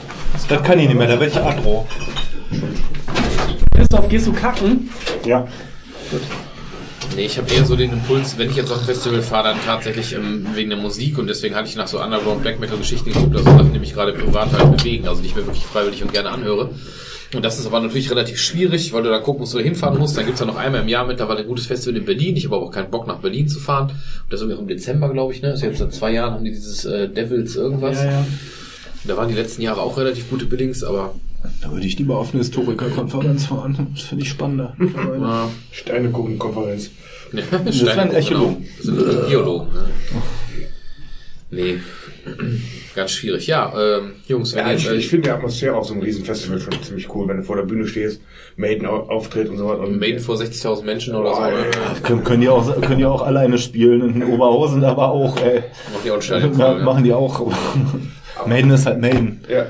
Das 0.49 0.63
kann 0.63 0.79
ich 0.79 0.87
nicht 0.87 0.97
mehr, 0.97 1.07
da 1.07 1.19
werde 1.19 1.27
ich 1.27 1.37
aggro. 1.37 1.87
Christoph, 3.75 4.09
gehst 4.09 4.27
du 4.27 4.33
kacken? 4.33 4.89
Ja. 5.25 5.47
Nee, 7.15 7.25
ich 7.25 7.37
habe 7.37 7.51
eher 7.53 7.65
so 7.65 7.75
den 7.75 7.93
Impuls, 7.93 8.37
wenn 8.37 8.49
ich 8.49 8.55
jetzt 8.55 8.71
auf 8.71 8.79
ein 8.79 8.85
Festival 8.85 9.21
fahre, 9.21 9.49
dann 9.49 9.57
tatsächlich 9.65 10.13
ähm, 10.13 10.47
wegen 10.53 10.69
der 10.69 10.79
Musik 10.79 11.17
und 11.17 11.27
deswegen 11.27 11.55
hatte 11.55 11.67
ich 11.69 11.75
nach 11.75 11.87
so 11.87 12.01
Underground 12.01 12.41
Black 12.41 12.59
Metal 12.59 12.77
Geschichten 12.77 13.13
geguckt, 13.13 13.35
also 13.35 13.49
Sachen, 13.49 13.73
die 13.73 13.79
mich 13.79 13.93
gerade 13.93 14.13
privat 14.13 14.51
halt 14.51 14.75
bewegen, 14.75 15.07
also 15.07 15.21
die 15.21 15.27
ich 15.27 15.35
mir 15.35 15.45
wirklich 15.45 15.65
freiwillig 15.65 16.03
und 16.03 16.11
gerne 16.11 16.29
anhöre. 16.29 16.71
Und 17.33 17.43
das 17.43 17.59
ist 17.59 17.65
aber 17.65 17.79
natürlich 17.79 18.11
relativ 18.11 18.39
schwierig, 18.39 18.93
weil 18.93 19.03
du 19.03 19.09
dann 19.09 19.23
gucken 19.23 19.41
musst, 19.41 19.53
wo 19.53 19.57
du 19.57 19.63
hinfahren 19.63 19.97
musst. 19.97 20.17
Dann 20.17 20.25
gibt's 20.25 20.39
ja 20.39 20.45
noch 20.45 20.55
einmal 20.57 20.81
im 20.81 20.87
Jahr 20.87 21.05
mittlerweile 21.05 21.39
ein 21.39 21.47
gutes 21.47 21.65
Festival 21.65 21.97
in 21.97 22.05
Berlin. 22.05 22.37
Ich 22.37 22.45
habe 22.45 22.55
aber 22.55 22.65
auch 22.65 22.71
keinen 22.71 22.91
Bock 22.91 23.07
nach 23.07 23.19
Berlin 23.19 23.47
zu 23.47 23.59
fahren. 23.59 23.89
Und 23.89 23.95
das 24.29 24.39
ist 24.39 24.43
irgendwie 24.43 24.57
auch 24.57 24.61
im 24.61 24.67
Dezember, 24.67 25.09
glaube 25.09 25.33
ich, 25.33 25.41
ne? 25.41 25.49
Das 25.49 25.57
ist 25.59 25.65
jetzt 25.65 25.79
seit 25.79 25.93
zwei 25.93 26.11
Jahren 26.11 26.33
haben 26.33 26.45
die 26.45 26.51
dieses 26.51 26.85
äh, 26.85 27.09
Devils 27.09 27.55
irgendwas. 27.55 28.03
Ja, 28.03 28.11
ja. 28.11 28.25
Da 29.07 29.17
waren 29.17 29.27
die 29.29 29.35
letzten 29.35 29.61
Jahre 29.61 29.81
auch 29.81 29.97
relativ 29.97 30.29
gute 30.29 30.45
Billings, 30.45 30.83
aber 30.83 31.13
Da 31.61 31.71
würde 31.71 31.85
ich 31.85 31.97
lieber 31.99 32.17
auf 32.17 32.31
eine 32.33 32.39
Historikerkonferenz 32.41 33.45
fahren. 33.45 33.87
Das 33.93 34.03
finde 34.03 34.23
ich 34.23 34.29
spannender. 34.29 34.75
ja. 34.79 35.49
Steine 35.71 36.09
gucken 36.09 36.39
Konferenz. 36.39 36.89
das 37.31 37.85
wären 37.85 38.13
Archäologen. 38.15 38.65
Das 38.77 38.85
sind 38.85 38.97
Geologen. 39.29 39.67
Ne? 39.73 39.85
Nee, 41.51 41.77
ganz 42.95 43.11
schwierig. 43.11 43.45
Ja, 43.47 43.71
ähm, 43.77 44.13
Jungs, 44.27 44.55
wenn 44.55 44.65
Ja, 44.65 44.73
ich, 44.73 44.89
ich 44.89 45.07
finde 45.07 45.29
die 45.29 45.31
Atmosphäre 45.31 45.75
auf 45.75 45.85
so 45.85 45.93
einem 45.93 46.01
Riesenfestival 46.01 46.59
schon 46.59 46.81
ziemlich 46.81 47.13
cool, 47.13 47.27
wenn 47.27 47.37
du 47.37 47.43
vor 47.43 47.55
der 47.55 47.63
Bühne 47.63 47.87
stehst, 47.87 48.19
Maiden 48.57 48.87
au- 48.87 49.07
auftritt 49.09 49.47
und 49.49 49.57
so 49.57 49.67
weiter. 49.67 49.81
Und 49.81 49.99
Maiden 49.99 50.19
vor 50.19 50.35
60.000 50.35 50.83
Menschen 50.83 51.15
oder 51.15 51.29
so, 51.33 51.39
Boah, 51.39 51.47
oder? 51.47 51.65
ey. 51.65 52.01
Können, 52.01 52.23
können, 52.23 52.41
die 52.41 52.49
auch, 52.49 52.81
können 52.81 52.97
die 52.97 53.05
auch 53.05 53.21
alleine 53.21 53.57
spielen 53.59 54.15
in 54.15 54.23
Oberhausen, 54.23 54.83
aber 54.83 55.11
auch, 55.11 55.37
ey. 55.37 55.61
Macht 55.93 56.03
die 56.03 56.11
auch 56.11 56.31
ein 56.31 56.57
Ja, 56.59 56.77
ja. 56.77 56.83
machen 56.83 57.03
die 57.03 57.13
auch. 57.13 57.53
Maiden 58.45 58.71
ist 58.71 58.85
halt 58.85 58.99
Maiden. 58.99 59.43
Ja. 59.49 59.65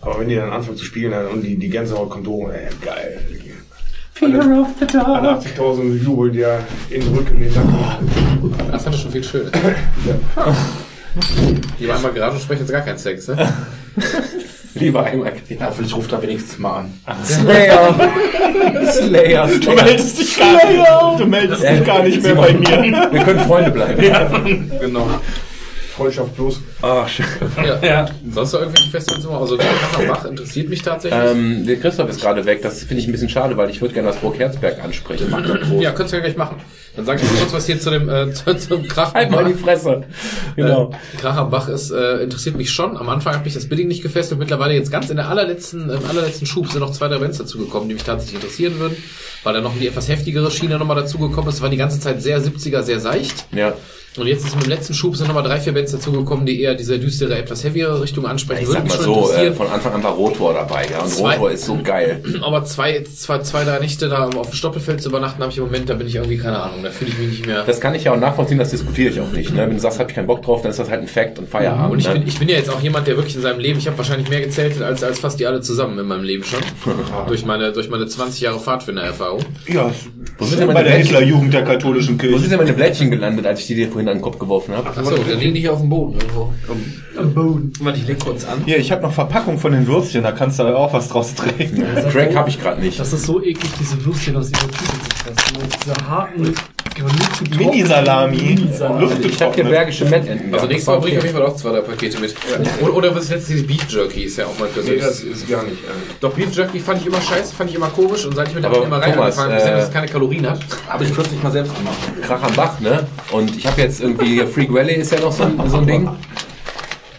Aber 0.00 0.20
wenn 0.20 0.28
die 0.28 0.36
dann 0.36 0.50
anfangen 0.50 0.76
zu 0.76 0.84
spielen 0.84 1.10
dann, 1.10 1.26
und 1.26 1.42
die, 1.42 1.56
die 1.56 1.68
Gänsehaut 1.68 2.10
kommt 2.10 2.26
hoch, 2.26 2.50
ey, 2.50 2.68
geil. 2.84 3.20
Fear 4.16 4.60
of 4.60 4.68
the 4.80 4.98
Alle 4.98 5.22
Dark. 5.22 5.44
80.000 5.44 6.02
jubeln 6.02 6.32
dir 6.32 6.60
in 6.88 7.02
den 7.02 7.14
Rücken, 7.14 7.36
in 7.36 7.52
den 7.52 7.54
Nacken. 7.54 8.54
Das 8.72 8.84
fand 8.84 8.96
ich 8.96 9.02
schon 9.02 9.12
viel 9.12 9.24
schöner. 9.24 9.50
Die 11.78 11.88
war 11.88 11.96
einmal 11.96 12.12
gerade 12.12 12.34
und 12.34 12.40
sprechen 12.40 12.60
jetzt 12.60 12.72
gar 12.72 12.80
keinen 12.80 12.96
Sex, 12.96 13.28
ne? 13.28 13.52
Lieber 14.74 15.04
einmal. 15.04 15.32
Ja, 15.48 15.70
vielleicht 15.70 15.94
ruft 15.94 16.12
er 16.12 16.22
wenigstens 16.22 16.58
mal 16.58 16.80
an. 16.80 17.24
Slayer. 17.24 17.94
Slayer. 18.92 19.48
Du 19.48 19.72
meldest 19.72 20.18
dich 20.18 20.38
gar 20.38 20.52
nicht, 20.52 21.20
du 21.20 21.26
meldest 21.26 21.62
dich 21.62 21.84
gar 21.84 22.02
nicht 22.02 22.22
mehr 22.22 22.34
bei 22.34 22.52
mir. 22.54 22.68
Wir 23.12 23.22
können 23.22 23.40
Freunde 23.40 23.70
bleiben. 23.70 24.70
Genau. 24.80 25.08
Freundschaft 25.96 26.34
plus. 26.34 26.60
Ah, 26.82 27.08
schön. 27.08 27.26
Ja. 27.56 27.78
ja. 27.82 28.06
Sonst 28.30 28.52
noch 28.52 28.60
irgendwelche 28.60 28.90
Festivals? 28.90 29.26
Also, 29.26 29.56
Kacher 29.56 30.06
Bach 30.06 30.24
interessiert 30.26 30.68
mich 30.68 30.82
tatsächlich. 30.82 31.30
Ähm, 31.30 31.66
der 31.66 31.76
Christoph 31.76 32.10
ist 32.10 32.20
gerade 32.20 32.44
weg. 32.44 32.60
Das 32.62 32.80
finde 32.80 33.02
ich 33.02 33.08
ein 33.08 33.12
bisschen 33.12 33.28
schade, 33.28 33.56
weil 33.56 33.70
ich 33.70 33.80
würde 33.80 33.94
gerne 33.94 34.08
das 34.08 34.18
Burg 34.18 34.38
Herzberg 34.38 34.82
ansprechen. 34.82 35.30
Ja, 35.80 35.92
könntest 35.92 36.12
du 36.12 36.16
ja 36.16 36.22
gleich 36.22 36.36
machen. 36.36 36.56
Dann 36.96 37.04
sag 37.04 37.22
ich 37.22 37.30
mal 37.30 37.38
kurz 37.38 37.52
was 37.52 37.66
hier 37.66 37.80
zu 37.80 37.90
dem, 37.90 38.08
äh, 38.08 38.32
zu, 38.32 38.54
zum 38.56 38.86
Krach. 38.88 39.14
Halt 39.14 39.30
mal 39.30 39.44
die 39.44 39.54
Fresse. 39.54 40.04
Genau. 40.54 40.90
Äh, 40.90 41.16
Krach 41.18 41.36
am 41.36 41.50
Bach 41.50 41.68
ist, 41.68 41.90
äh, 41.90 42.22
interessiert 42.22 42.56
mich 42.56 42.70
schon. 42.70 42.96
Am 42.96 43.08
Anfang 43.08 43.34
hat 43.34 43.44
mich 43.44 43.54
das 43.54 43.68
Bidding 43.68 43.88
nicht 43.88 44.02
gefesselt. 44.02 44.38
Mittlerweile 44.38 44.74
jetzt 44.74 44.90
ganz 44.90 45.10
in 45.10 45.16
der 45.16 45.28
allerletzten, 45.28 45.90
im 45.90 46.04
allerletzten 46.06 46.46
Schub 46.46 46.68
sind 46.70 46.80
noch 46.80 46.92
zwei, 46.92 47.08
drei 47.08 47.18
Bands 47.18 47.38
dazugekommen, 47.38 47.88
die 47.88 47.94
mich 47.94 48.04
tatsächlich 48.04 48.42
interessieren 48.42 48.78
würden. 48.78 48.96
Weil 49.44 49.54
da 49.54 49.60
noch 49.60 49.76
die 49.78 49.86
etwas 49.86 50.08
heftigere 50.08 50.50
Schiene 50.50 50.78
nochmal 50.78 50.96
dazugekommen 50.96 51.50
ist. 51.50 51.62
War 51.62 51.68
die 51.68 51.76
ganze 51.76 52.00
Zeit 52.00 52.22
sehr 52.22 52.40
70er, 52.40 52.82
sehr 52.82 53.00
seicht. 53.00 53.46
Ja. 53.52 53.74
Und 54.18 54.26
jetzt 54.26 54.46
ist 54.46 54.54
mit 54.54 54.64
dem 54.64 54.70
letzten 54.70 54.94
Schub 54.94 55.16
sind 55.16 55.26
nochmal 55.26 55.42
drei, 55.42 55.60
vier 55.60 55.72
Bands 55.74 55.92
dazugekommen, 55.92 56.46
die 56.46 56.60
eher 56.60 56.74
diese 56.74 56.98
düstere, 56.98 57.36
etwas 57.36 57.64
heaviere 57.64 58.00
Richtung 58.00 58.26
ansprechen. 58.26 58.62
Ich 58.62 58.68
Würde 58.68 58.88
sag 58.88 58.98
mal 58.98 59.04
schon 59.04 59.24
so, 59.26 59.32
äh, 59.32 59.52
von 59.52 59.68
Anfang 59.68 59.94
an 59.94 60.02
war 60.02 60.12
Rotor 60.12 60.54
dabei, 60.54 60.86
ja. 60.90 61.00
Und 61.02 61.08
Zwei- 61.10 61.34
Rotor 61.34 61.50
ist 61.50 61.64
so 61.64 61.78
geil. 61.82 62.22
Aber 62.42 62.64
zwei, 62.64 63.04
zwei, 63.14 63.40
zwei, 63.40 63.64
drei 63.64 63.78
Nächte 63.78 64.08
da 64.08 64.28
auf 64.28 64.50
dem 64.50 64.54
Stoppelfeld 64.54 65.02
zu 65.02 65.08
übernachten, 65.10 65.42
habe 65.42 65.52
ich 65.52 65.58
im 65.58 65.64
Moment, 65.64 65.88
da 65.88 65.94
bin 65.94 66.06
ich 66.06 66.14
irgendwie, 66.14 66.38
keine 66.38 66.60
Ahnung, 66.60 66.82
da 66.82 66.90
fühle 66.90 67.10
ich 67.10 67.18
mich 67.18 67.28
nicht 67.28 67.46
mehr. 67.46 67.64
Das 67.64 67.80
kann 67.80 67.94
ich 67.94 68.04
ja 68.04 68.12
auch 68.12 68.18
nachvollziehen, 68.18 68.58
das 68.58 68.70
diskutiere 68.70 69.10
ich 69.10 69.20
auch 69.20 69.30
nicht. 69.32 69.52
Ne? 69.52 69.62
Wenn 69.66 69.74
du 69.74 69.80
sagst, 69.80 69.98
hab 69.98 70.08
ich 70.08 70.14
keinen 70.14 70.26
Bock 70.26 70.42
drauf, 70.42 70.62
dann 70.62 70.70
ist 70.70 70.78
das 70.78 70.88
halt 70.90 71.02
ein 71.02 71.08
Fact 71.08 71.38
und 71.38 71.48
Feierabend. 71.48 71.92
Und 71.92 71.98
ich 71.98 72.08
ne? 72.08 72.14
bin, 72.14 72.26
ich 72.26 72.38
bin 72.38 72.48
ja 72.48 72.56
jetzt 72.56 72.70
auch 72.70 72.80
jemand, 72.80 73.06
der 73.06 73.16
wirklich 73.16 73.36
in 73.36 73.42
seinem 73.42 73.60
Leben, 73.60 73.78
ich 73.78 73.86
habe 73.86 73.98
wahrscheinlich 73.98 74.28
mehr 74.30 74.40
gezeltet 74.40 74.82
als, 74.82 75.02
als 75.02 75.18
fast 75.18 75.38
die 75.40 75.46
alle 75.46 75.60
zusammen 75.60 75.98
in 75.98 76.06
meinem 76.06 76.24
Leben 76.24 76.44
schon. 76.44 76.60
durch 77.28 77.44
meine, 77.44 77.72
durch 77.72 77.90
meine 77.90 78.06
20 78.06 78.40
Jahre 78.40 78.58
Pfadfinder-Erfahrung. 78.60 79.42
Ja, 79.66 79.90
Wo 80.38 80.44
sind 80.46 80.60
denn 80.60 80.68
bei 80.68 80.74
meine 80.74 80.88
der 80.88 80.94
Blättchen? 80.96 81.16
Hitlerjugend 81.16 81.54
der 81.54 81.64
katholischen 81.64 82.14
Wo 82.14 82.18
Kirche. 82.22 82.38
sind 82.38 82.50
denn 82.52 82.58
meine 82.58 82.72
Blättchen 82.72 83.10
gelandet, 83.10 83.46
als 83.46 83.60
ich 83.60 83.66
die 83.66 83.74
dir 83.74 83.88
vorhin 83.88 84.05
an 84.08 84.18
den 84.18 84.22
Kopf 84.22 84.38
geworfen 84.38 84.74
habe? 84.74 84.88
Achso, 84.88 85.16
dann 85.16 85.38
liegen 85.38 85.56
hier 85.56 85.72
auf 85.72 85.80
dem 85.80 85.88
Boden 85.88 86.18
irgendwo. 86.18 86.52
Am 87.18 87.34
Boden. 87.34 87.72
Warte, 87.80 87.98
ich 87.98 88.06
leg 88.06 88.18
kurz 88.18 88.44
an. 88.44 88.62
Hier, 88.64 88.78
ich 88.78 88.92
habe 88.92 89.02
noch 89.02 89.12
Verpackung 89.12 89.58
von 89.58 89.72
den 89.72 89.86
Würstchen, 89.86 90.22
da 90.22 90.32
kannst 90.32 90.58
du 90.58 90.64
auch 90.76 90.92
was 90.92 91.08
draus 91.08 91.34
drehen. 91.34 91.84
Crack 92.10 92.34
habe 92.34 92.48
ich 92.48 92.60
gerade 92.60 92.80
nicht. 92.80 92.98
Das 92.98 93.12
ist 93.12 93.24
so 93.24 93.42
eklig, 93.42 93.70
diese 93.78 94.04
Würstchen 94.04 94.36
aus 94.36 94.50
dieser 94.50 94.68
Tüte 94.68 94.76
zu 94.76 95.16
fressen. 95.16 95.62
Mit 95.62 95.84
dieser 95.84 96.08
harten, 96.08 96.54
Mini-Salami. 97.56 98.36
Mini-Salami. 98.36 99.26
Ich 99.26 99.42
habe 99.42 99.54
hier 99.54 99.64
bergische 99.64 100.04
Mettenten. 100.04 100.52
Also 100.54 100.66
nächstes 100.66 100.86
Mal 100.86 100.98
bringe 100.98 101.12
ich 101.12 101.18
auf 101.18 101.24
jeden 101.24 101.36
Fall 101.36 101.46
auch 101.46 101.56
zwei, 101.56 101.70
drei 101.70 101.80
Pakete 101.80 102.18
mit. 102.20 102.34
Oder, 102.80 102.94
oder 102.94 103.14
was 103.14 103.24
ist 103.24 103.30
jetzt 103.30 103.48
dieses 103.48 103.66
Beef 103.66 103.84
Jerky, 103.88 104.24
ist 104.24 104.38
ja 104.38 104.46
auch 104.46 104.58
mal 104.58 104.68
Nee, 104.84 104.96
das 104.96 105.20
ist 105.20 105.48
gar 105.48 105.62
nicht. 105.64 105.74
äh, 105.74 105.86
Doch, 106.20 106.32
Beef 106.32 106.54
Jerky 106.54 106.80
fand 106.80 107.00
ich 107.00 107.06
immer 107.06 107.20
scheiße, 107.20 107.54
fand 107.54 107.70
ich 107.70 107.76
immer 107.76 107.88
komisch 107.88 108.24
und 108.26 108.34
seit 108.34 108.48
ich 108.48 108.54
mit 108.54 108.64
der 108.64 108.70
Aber 108.70 108.84
immer 108.84 109.00
rein 109.00 109.12
Thomas, 109.14 109.38
angefangen 109.38 109.52
habe, 109.52 109.60
gesehen, 109.60 109.72
äh, 109.74 109.76
dass 109.78 109.88
es 109.88 109.92
keine 109.94 110.06
Kalorien 110.08 110.48
hat. 110.50 110.60
Habe 110.88 111.04
ich 111.04 111.14
kürzlich 111.14 111.42
mal 111.42 111.52
selbst 111.52 111.74
gemacht. 111.76 111.96
Krach 112.22 112.42
am 112.42 112.54
Bach, 112.54 112.80
ne? 112.80 113.06
Und 113.32 113.56
ich 113.56 113.66
habe 113.66 113.80
jetzt 113.80 114.00
irgendwie, 114.00 114.40
Freak 114.46 114.72
Valley 114.72 114.94
ist 114.94 115.12
ja 115.12 115.20
noch 115.20 115.32
so 115.32 115.44
ein, 115.44 115.60
so 115.68 115.78
ein 115.78 115.86
Ding. 115.86 116.08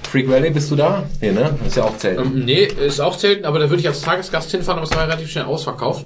Freak 0.07 0.29
Valley, 0.29 0.51
bist 0.51 0.71
du 0.71 0.75
da? 0.75 1.03
Nee, 1.21 1.31
ne? 1.31 1.53
Das 1.59 1.67
ist 1.67 1.75
ja 1.75 1.83
auch 1.83 1.97
Zelt. 1.97 2.19
Ähm, 2.19 2.45
nee, 2.45 2.63
ist 2.63 2.99
auch 3.01 3.17
selten, 3.17 3.45
aber 3.45 3.59
da 3.59 3.69
würde 3.69 3.81
ich 3.81 3.87
als 3.87 4.01
Tagesgast 4.01 4.51
hinfahren, 4.51 4.79
aber 4.79 4.89
es 4.89 4.95
war 4.95 5.03
relativ 5.05 5.29
schnell 5.29 5.43
ausverkauft. 5.43 6.05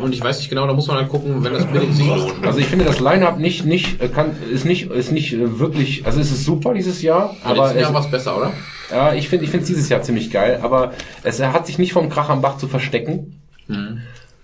Und 0.00 0.12
ich 0.14 0.22
weiß 0.22 0.38
nicht 0.38 0.50
genau, 0.50 0.66
da 0.66 0.72
muss 0.72 0.86
man 0.86 0.98
halt 0.98 1.08
gucken, 1.08 1.42
wenn 1.42 1.52
das 1.52 1.66
Bidding 1.66 1.92
sich 1.92 2.06
lohnt. 2.06 2.44
Also 2.46 2.58
ich 2.60 2.66
finde 2.66 2.84
das 2.84 3.00
Line-Up 3.00 3.38
nicht, 3.38 3.64
nicht, 3.64 4.00
äh, 4.00 4.08
kann, 4.08 4.36
ist 4.52 4.64
nicht, 4.64 4.90
ist 4.90 5.10
nicht 5.10 5.32
äh, 5.32 5.58
wirklich, 5.58 6.06
also 6.06 6.20
es 6.20 6.30
ist 6.30 6.44
super 6.44 6.74
dieses 6.74 7.02
Jahr, 7.02 7.34
Aber 7.42 7.54
aber 7.54 7.62
letzten 7.64 7.80
Jahr 7.80 7.88
es, 7.88 7.94
war 7.94 8.04
es 8.04 8.10
besser, 8.10 8.36
oder? 8.36 8.52
ja, 8.90 9.14
ich 9.14 9.28
finde, 9.28 9.44
ich 9.44 9.50
finde 9.50 9.64
es 9.64 9.68
dieses 9.68 9.88
Jahr 9.88 10.02
ziemlich 10.02 10.30
geil, 10.30 10.60
aber 10.62 10.92
es 11.24 11.42
hat 11.42 11.66
sich 11.66 11.78
nicht 11.78 11.92
vom 11.92 12.08
Krach 12.08 12.28
am 12.28 12.40
Bach 12.40 12.58
zu 12.58 12.68
verstecken. 12.68 13.40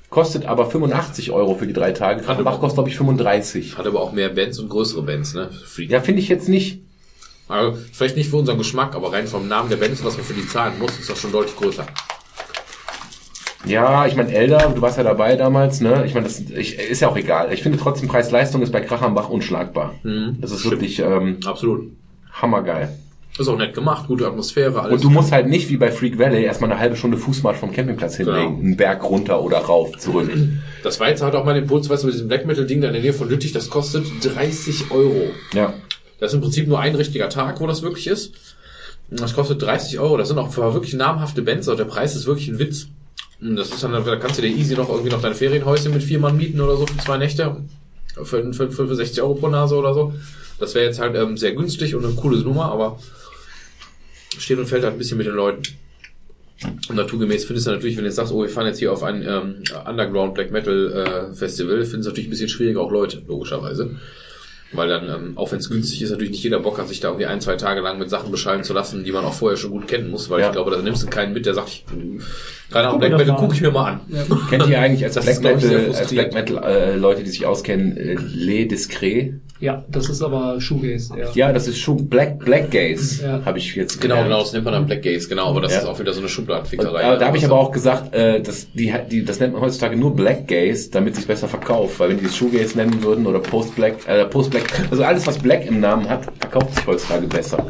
Kostet 0.08 0.46
aber 0.46 0.66
85 0.68 1.30
Euro 1.30 1.54
für 1.54 1.66
die 1.68 1.72
drei 1.72 1.92
Tage. 1.92 2.22
Krach 2.22 2.38
am 2.38 2.44
Bach 2.44 2.58
kostet, 2.58 2.76
glaube 2.76 2.88
ich, 2.88 2.96
35. 2.96 3.78
Hat 3.78 3.86
aber 3.86 4.00
auch 4.00 4.12
mehr 4.12 4.30
Bands 4.30 4.58
und 4.58 4.68
größere 4.68 5.02
Bands, 5.02 5.34
ne? 5.34 5.50
Freak. 5.64 5.90
Ja, 5.90 6.00
finde 6.00 6.20
ich 6.20 6.28
jetzt 6.28 6.48
nicht. 6.48 6.80
Also, 7.51 7.78
vielleicht 7.93 8.16
nicht 8.16 8.31
für 8.31 8.36
unseren 8.36 8.59
Geschmack, 8.59 8.94
aber 8.94 9.12
rein 9.12 9.27
vom 9.27 9.48
Namen 9.48 9.68
der 9.68 9.77
Bands 9.77 10.01
und 10.01 10.06
was 10.06 10.16
man 10.16 10.24
für 10.24 10.35
die 10.35 10.47
zahlen 10.47 10.78
muss, 10.78 10.98
ist 10.98 11.10
das 11.10 11.18
schon 11.18 11.32
deutlich 11.32 11.56
größer. 11.56 11.85
Ja, 13.66 14.06
ich 14.06 14.16
meine, 14.16 14.32
Elder, 14.32 14.72
du 14.74 14.81
warst 14.81 14.97
ja 14.97 15.05
dabei 15.05 15.36
damals, 15.36 15.81
ne? 15.81 16.05
Ich 16.06 16.14
meine, 16.14 16.27
das 16.27 16.40
ich, 16.40 16.78
ist 16.78 17.01
ja 17.01 17.09
auch 17.09 17.16
egal. 17.16 17.52
Ich 17.52 17.62
finde 17.62 17.77
trotzdem, 17.77 18.09
Preis-Leistung 18.09 18.62
ist 18.62 18.72
bei 18.72 18.81
Krach 18.81 19.02
am 19.02 19.14
Bach 19.14 19.28
unschlagbar. 19.28 19.94
Das 20.39 20.51
ist 20.51 20.64
wirklich 20.70 21.01
ähm, 21.01 21.39
Absolut. 21.44 21.90
hammergeil. 22.32 22.97
Ist 23.39 23.48
auch 23.48 23.56
nett 23.56 23.74
gemacht, 23.74 24.06
gute 24.06 24.27
Atmosphäre, 24.27 24.81
alles. 24.81 24.94
Und 24.94 25.05
du 25.05 25.10
musst 25.10 25.32
halt 25.32 25.48
nicht 25.48 25.70
wie 25.70 25.77
bei 25.77 25.90
Freak 25.90 26.18
Valley 26.18 26.43
erstmal 26.43 26.70
eine 26.70 26.81
halbe 26.81 26.97
Stunde 26.97 27.16
Fußmarsch 27.16 27.59
vom 27.59 27.72
Campingplatz 27.72 28.16
hinlegen. 28.16 28.48
Genau. 28.48 28.59
Einen 28.60 28.77
Berg 28.77 29.05
runter 29.05 29.43
oder 29.43 29.59
rauf, 29.59 29.97
zurück. 29.98 30.31
das 30.82 31.01
war 31.01 31.09
jetzt 31.09 31.22
halt 31.22 31.35
auch 31.35 31.44
mein 31.44 31.56
Impuls, 31.56 31.89
weißt 31.89 32.02
du, 32.02 32.06
mit 32.09 32.14
diesem 32.14 32.28
Black 32.28 32.47
Metal 32.47 32.66
Ding 32.66 32.81
da 32.81 32.89
in 32.89 32.94
der 32.94 33.02
Nähe 33.02 33.12
von 33.12 33.28
Lüttich, 33.28 33.52
das 33.52 33.70
kostet 33.70 34.05
30 34.22 34.90
Euro. 34.90 35.31
Ja. 35.55 35.74
Das 36.20 36.30
ist 36.30 36.34
im 36.34 36.42
Prinzip 36.42 36.68
nur 36.68 36.78
ein 36.78 36.94
richtiger 36.94 37.28
Tag, 37.28 37.60
wo 37.60 37.66
das 37.66 37.82
wirklich 37.82 38.06
ist. 38.06 38.32
Das 39.10 39.34
kostet 39.34 39.60
30 39.62 39.98
Euro. 39.98 40.16
Das 40.16 40.28
sind 40.28 40.38
auch 40.38 40.55
wirklich 40.56 40.94
namhafte 40.94 41.42
Bands, 41.42 41.66
aber 41.66 41.78
der 41.78 41.84
Preis 41.84 42.14
ist 42.14 42.26
wirklich 42.26 42.48
ein 42.48 42.59
Witz. 42.59 42.86
Das 43.40 43.70
ist 43.70 43.82
dann, 43.82 43.92
da 43.92 44.16
kannst 44.16 44.38
du 44.38 44.42
dir 44.42 44.48
easy 44.48 44.74
noch 44.74 44.90
irgendwie 44.90 45.10
noch 45.10 45.22
dein 45.22 45.34
Ferienhäuschen 45.34 45.92
mit 45.92 46.02
vier 46.02 46.18
Mann 46.18 46.36
mieten 46.36 46.60
oder 46.60 46.76
so 46.76 46.86
für 46.86 46.98
zwei 46.98 47.16
Nächte. 47.16 47.56
Für, 48.22 48.52
für, 48.52 48.70
für 48.70 48.94
60 48.94 49.22
Euro 49.22 49.34
pro 49.34 49.48
Nase 49.48 49.76
oder 49.76 49.94
so. 49.94 50.12
Das 50.59 50.74
wäre 50.74 50.84
jetzt 50.84 51.01
halt 51.01 51.16
ähm, 51.16 51.38
sehr 51.38 51.55
günstig 51.55 51.94
und 51.94 52.05
eine 52.05 52.14
coole 52.14 52.38
Nummer, 52.38 52.66
aber 52.66 52.98
steht 54.36 54.59
und 54.59 54.66
fällt 54.66 54.84
halt 54.84 54.94
ein 54.94 54.98
bisschen 54.98 55.16
mit 55.16 55.26
den 55.26 55.34
Leuten. 55.34 55.62
Und 56.90 56.97
naturgemäß 56.97 57.47
findest 57.47 57.66
du 57.66 57.70
natürlich, 57.70 57.97
wenn 57.97 58.05
du 58.05 58.09
jetzt 58.09 58.16
sagst, 58.16 58.32
oh, 58.32 58.42
wir 58.42 58.51
fahren 58.51 58.66
jetzt 58.66 58.78
hier 58.78 58.92
auf 58.92 59.02
ein 59.02 59.22
ähm, 59.26 59.62
Underground 59.88 60.34
Black 60.34 60.51
Metal 60.51 61.30
äh, 61.30 61.34
Festival, 61.34 61.84
findest 61.84 62.06
du 62.06 62.10
natürlich 62.10 62.28
ein 62.28 62.30
bisschen 62.30 62.51
schwieriger 62.51 62.82
auch 62.82 62.90
Leute, 62.90 63.22
logischerweise. 63.26 63.97
Weil 64.72 64.88
dann, 64.88 65.09
ähm, 65.09 65.32
auch 65.36 65.51
wenn 65.51 65.59
es 65.59 65.68
günstig 65.68 66.01
ist, 66.02 66.10
natürlich 66.10 66.30
nicht 66.30 66.44
jeder 66.44 66.60
Bock 66.60 66.78
hat, 66.78 66.86
sich 66.86 67.01
da 67.01 67.09
irgendwie 67.09 67.26
ein, 67.26 67.40
zwei 67.40 67.56
Tage 67.56 67.80
lang 67.80 67.98
mit 67.98 68.09
Sachen 68.09 68.30
beschallen 68.30 68.62
zu 68.62 68.72
lassen, 68.72 69.02
die 69.02 69.10
man 69.10 69.24
auch 69.24 69.34
vorher 69.34 69.56
schon 69.56 69.70
gut 69.72 69.88
kennen 69.88 70.10
muss, 70.10 70.30
weil 70.30 70.40
Ja. 70.40 70.47
ich 70.47 70.52
glaube, 70.52 70.70
da 70.70 70.80
nimmst 70.80 71.02
du 71.02 71.09
keinen 71.09 71.32
mit, 71.32 71.44
der 71.44 71.55
sagt, 71.55 71.68
ich, 71.68 71.84
keine 72.70 72.86
Ahnung, 72.88 73.01
Black 73.01 73.16
Metal 73.16 73.34
gucke 73.36 73.55
ich 73.55 73.60
mir 73.62 73.72
mal 73.72 73.92
an. 73.94 74.01
Kennt 74.51 74.68
ihr 74.68 74.80
eigentlich 74.80 75.02
als 75.02 75.14
Das 75.14 75.24
Black 75.24 75.42
Metal, 75.60 75.92
als. 75.92 76.10
Black 76.10 76.32
Metal 76.34 76.62
äh, 76.62 76.94
Leute, 76.97 77.24
die 77.24 77.30
sich 77.30 77.47
auskennen, 77.47 77.97
äh, 77.97 78.14
Les 78.14 78.68
Discret? 78.68 79.34
Ja, 79.60 79.84
das 79.88 80.08
ist 80.08 80.22
aber 80.22 80.58
Shoegaze, 80.60 81.12
ja. 81.18 81.26
Ja, 81.34 81.52
das 81.52 81.68
ist 81.68 81.78
schon 81.78 82.08
Black 82.08 82.38
Black 82.38 82.70
Gaze, 82.70 83.22
Ja. 83.22 83.44
habe 83.44 83.58
ich 83.58 83.74
jetzt 83.76 84.00
Genau, 84.00 84.14
gelernt. 84.14 84.28
genau, 84.30 84.40
das 84.40 84.52
nennt 84.54 84.64
man 84.64 84.72
dann 84.72 84.86
Black 84.86 85.02
Gaze, 85.02 85.28
genau, 85.28 85.48
aber 85.50 85.60
das 85.60 85.72
Ja. 85.74 85.80
ist 85.80 85.84
auch 85.84 85.98
wieder 86.00 86.12
so 86.14 86.20
eine 86.20 86.28
Schubladenfickerei. 86.30 87.00
äh, 87.14 87.18
da 87.18 87.26
habe 87.26 87.36
ich 87.36 87.42
Also, 87.44 87.54
aber 87.54 87.62
auch 87.64 87.70
gesagt, 87.70 88.14
äh, 88.14 88.40
dass 88.40 88.72
die, 88.72 88.92
die, 89.10 89.22
das 89.24 89.38
nennt 89.38 89.52
man 89.52 89.60
heutzutage 89.62 89.96
nur 89.96 90.16
Black 90.16 90.48
Gaze, 90.48 90.90
damit 90.90 91.14
sich 91.16 91.26
besser 91.26 91.46
verkauft. 91.46 92.00
Weil 92.00 92.08
wenn 92.10 92.18
die 92.18 92.24
es 92.24 92.36
Shoegaze 92.36 92.78
nennen 92.78 93.02
würden 93.02 93.26
oder 93.26 93.38
Post 93.40 93.76
Black, 93.76 93.96
äh, 94.08 94.24
Post 94.24 94.50
Black, 94.50 94.64
also 94.90 95.02
alles 95.04 95.26
was 95.26 95.36
Black 95.38 95.66
im 95.66 95.80
Namen 95.80 96.08
hat, 96.08 96.24
verkauft 96.38 96.74
sich 96.76 96.86
heutzutage 96.86 97.26
besser. 97.26 97.66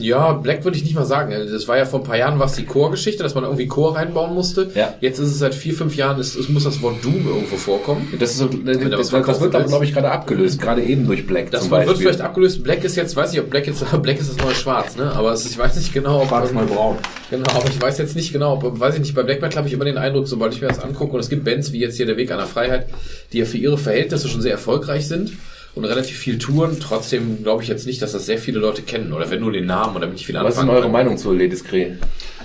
Ja, 0.00 0.32
Black 0.32 0.64
würde 0.64 0.76
ich 0.76 0.84
nicht 0.84 0.94
mal 0.94 1.04
sagen. 1.04 1.32
Das 1.50 1.68
war 1.68 1.76
ja 1.76 1.84
vor 1.84 2.00
ein 2.00 2.04
paar 2.04 2.16
Jahren 2.16 2.38
was 2.38 2.54
die 2.54 2.64
Chor-Geschichte, 2.64 3.22
dass 3.22 3.34
man 3.34 3.44
irgendwie 3.44 3.66
Chor 3.66 3.96
reinbauen 3.96 4.34
musste. 4.34 4.70
Ja. 4.74 4.94
Jetzt 5.00 5.18
ist 5.18 5.28
es 5.30 5.38
seit 5.38 5.54
vier, 5.54 5.74
fünf 5.74 5.96
Jahren, 5.96 6.18
es, 6.18 6.34
es 6.34 6.48
muss 6.48 6.64
das 6.64 6.80
Wort 6.82 7.04
Doom 7.04 7.26
irgendwo 7.26 7.56
vorkommen. 7.56 8.12
Das 8.18 8.32
ist 8.32 8.38
so, 8.38 8.46
das, 8.46 8.78
das, 8.78 9.10
das 9.10 9.40
wird 9.40 9.54
aber 9.54 9.64
glaube 9.64 9.84
ich 9.84 9.92
gerade 9.92 10.10
abgelöst, 10.10 10.60
gerade 10.60 10.82
eben 10.82 11.06
durch 11.06 11.26
Black 11.26 11.50
Das 11.50 11.62
wird 11.62 11.70
Beispiel. 11.70 11.96
vielleicht 11.96 12.20
abgelöst. 12.20 12.62
Black 12.62 12.84
ist 12.84 12.96
jetzt, 12.96 13.16
weiß 13.16 13.32
nicht, 13.32 13.40
ob 13.40 13.50
Black 13.50 13.66
jetzt, 13.66 13.84
Black 14.02 14.20
ist 14.20 14.30
das 14.30 14.44
neue 14.44 14.54
Schwarz, 14.54 14.96
ne? 14.96 15.12
Aber 15.12 15.32
es, 15.32 15.46
ich 15.46 15.58
weiß 15.58 15.76
nicht 15.76 15.92
genau, 15.92 16.22
ob 16.22 16.32
Schwarz 16.32 16.52
mal 16.52 16.66
braun. 16.66 16.96
Genau, 17.30 17.50
aber 17.50 17.68
ich 17.68 17.80
weiß 17.80 17.98
jetzt 17.98 18.16
nicht 18.16 18.32
genau, 18.32 18.54
ob, 18.54 18.80
weiß 18.80 18.94
ich 18.94 19.00
nicht, 19.00 19.14
bei 19.14 19.22
Black 19.22 19.40
Metal 19.40 19.56
habe 19.58 19.68
ich 19.68 19.74
immer 19.74 19.84
den 19.84 19.98
Eindruck, 19.98 20.28
sobald 20.28 20.54
ich 20.54 20.60
mir 20.60 20.68
das 20.68 20.80
angucke, 20.80 21.14
und 21.14 21.20
es 21.20 21.28
gibt 21.28 21.44
Bands 21.44 21.72
wie 21.72 21.80
jetzt 21.80 21.96
hier 21.96 22.06
der 22.06 22.16
Weg 22.16 22.30
der 22.38 22.46
Freiheit, 22.46 22.86
die 23.32 23.38
ja 23.38 23.44
für 23.44 23.58
ihre 23.58 23.78
Verhältnisse 23.78 24.28
schon 24.28 24.42
sehr 24.42 24.52
erfolgreich 24.52 25.06
sind 25.06 25.32
und 25.74 25.84
relativ 25.84 26.18
viel 26.18 26.38
touren. 26.38 26.78
Trotzdem 26.80 27.42
glaube 27.42 27.62
ich 27.62 27.68
jetzt 27.68 27.86
nicht, 27.86 28.02
dass 28.02 28.12
das 28.12 28.26
sehr 28.26 28.38
viele 28.38 28.58
Leute 28.58 28.82
kennen 28.82 29.12
oder 29.12 29.30
wenn 29.30 29.40
nur 29.40 29.52
den 29.52 29.66
Namen 29.66 29.96
oder 29.96 30.06
nicht 30.06 30.26
viel 30.26 30.34
Was 30.34 30.54
ist 30.54 30.62
denn 30.62 30.70
eure. 30.70 30.88
Meinung 30.88 31.16
zu 31.16 31.32
Les 31.32 31.48
Discret? 31.48 31.98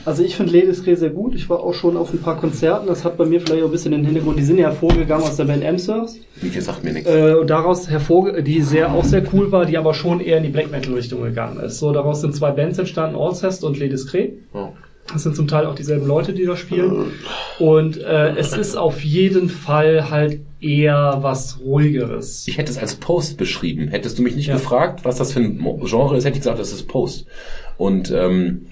Also 0.07 0.23
ich 0.23 0.37
finde 0.37 0.53
Lediscret 0.53 0.97
sehr 0.97 1.09
gut. 1.09 1.35
Ich 1.35 1.49
war 1.49 1.59
auch 1.59 1.73
schon 1.73 1.97
auf 1.97 2.13
ein 2.13 2.19
paar 2.19 2.37
Konzerten. 2.39 2.87
Das 2.87 3.03
hat 3.03 3.17
bei 3.17 3.25
mir 3.25 3.41
vielleicht 3.41 3.61
auch 3.61 3.67
ein 3.67 3.71
bisschen 3.73 3.91
den 3.91 4.05
Hintergrund. 4.05 4.39
Die 4.39 4.43
sind 4.43 4.57
ja 4.57 4.69
hervorgegangen 4.69 5.25
aus 5.25 5.35
der 5.35 5.43
Band 5.43 5.65
M-Surfs. 5.65 6.17
Mieke 6.41 6.61
sagt 6.61 6.81
mir 6.85 6.93
nichts. 6.93 7.09
Äh, 7.09 7.33
und 7.33 7.49
daraus 7.49 7.89
hervorge 7.89 8.41
die 8.41 8.61
sehr 8.61 8.93
auch 8.93 9.03
sehr 9.03 9.21
cool 9.33 9.51
war, 9.51 9.65
die 9.65 9.77
aber 9.77 9.93
schon 9.93 10.21
eher 10.21 10.37
in 10.37 10.43
die 10.43 10.49
Black 10.49 10.71
Metal 10.71 10.93
Richtung 10.93 11.23
gegangen 11.23 11.59
ist. 11.59 11.79
So 11.79 11.91
daraus 11.91 12.21
sind 12.21 12.33
zwei 12.33 12.51
Bands 12.51 12.79
entstanden, 12.79 13.17
Allcest 13.17 13.65
und 13.65 13.77
Les 13.79 13.89
Discret. 13.89 14.31
Oh. 14.53 14.69
Das 15.11 15.23
sind 15.23 15.35
zum 15.35 15.47
Teil 15.47 15.65
auch 15.65 15.75
dieselben 15.75 16.05
Leute, 16.05 16.33
die 16.33 16.45
da 16.45 16.55
spielen. 16.57 17.11
Und 17.59 17.97
äh, 17.97 18.35
es 18.35 18.53
ist 18.53 18.75
auf 18.75 19.03
jeden 19.03 19.49
Fall 19.49 20.09
halt 20.09 20.41
eher 20.59 21.19
was 21.21 21.59
ruhigeres. 21.61 22.47
Ich 22.47 22.57
hätte 22.57 22.71
es 22.71 22.77
als 22.77 22.95
Post 22.95 23.37
beschrieben. 23.37 23.87
Hättest 23.87 24.17
du 24.19 24.23
mich 24.23 24.35
nicht 24.35 24.47
Ja. 24.47 24.55
gefragt, 24.55 25.05
was 25.05 25.17
das 25.17 25.31
für 25.33 25.39
ein 25.39 25.59
Genre 25.85 26.17
ist, 26.17 26.25
hätte 26.25 26.35
ich 26.35 26.41
gesagt, 26.41 26.59
das 26.59 26.73
ist 26.73 26.87
Post. 26.87 27.25
Und 27.77 28.11
ähm, 28.11 28.67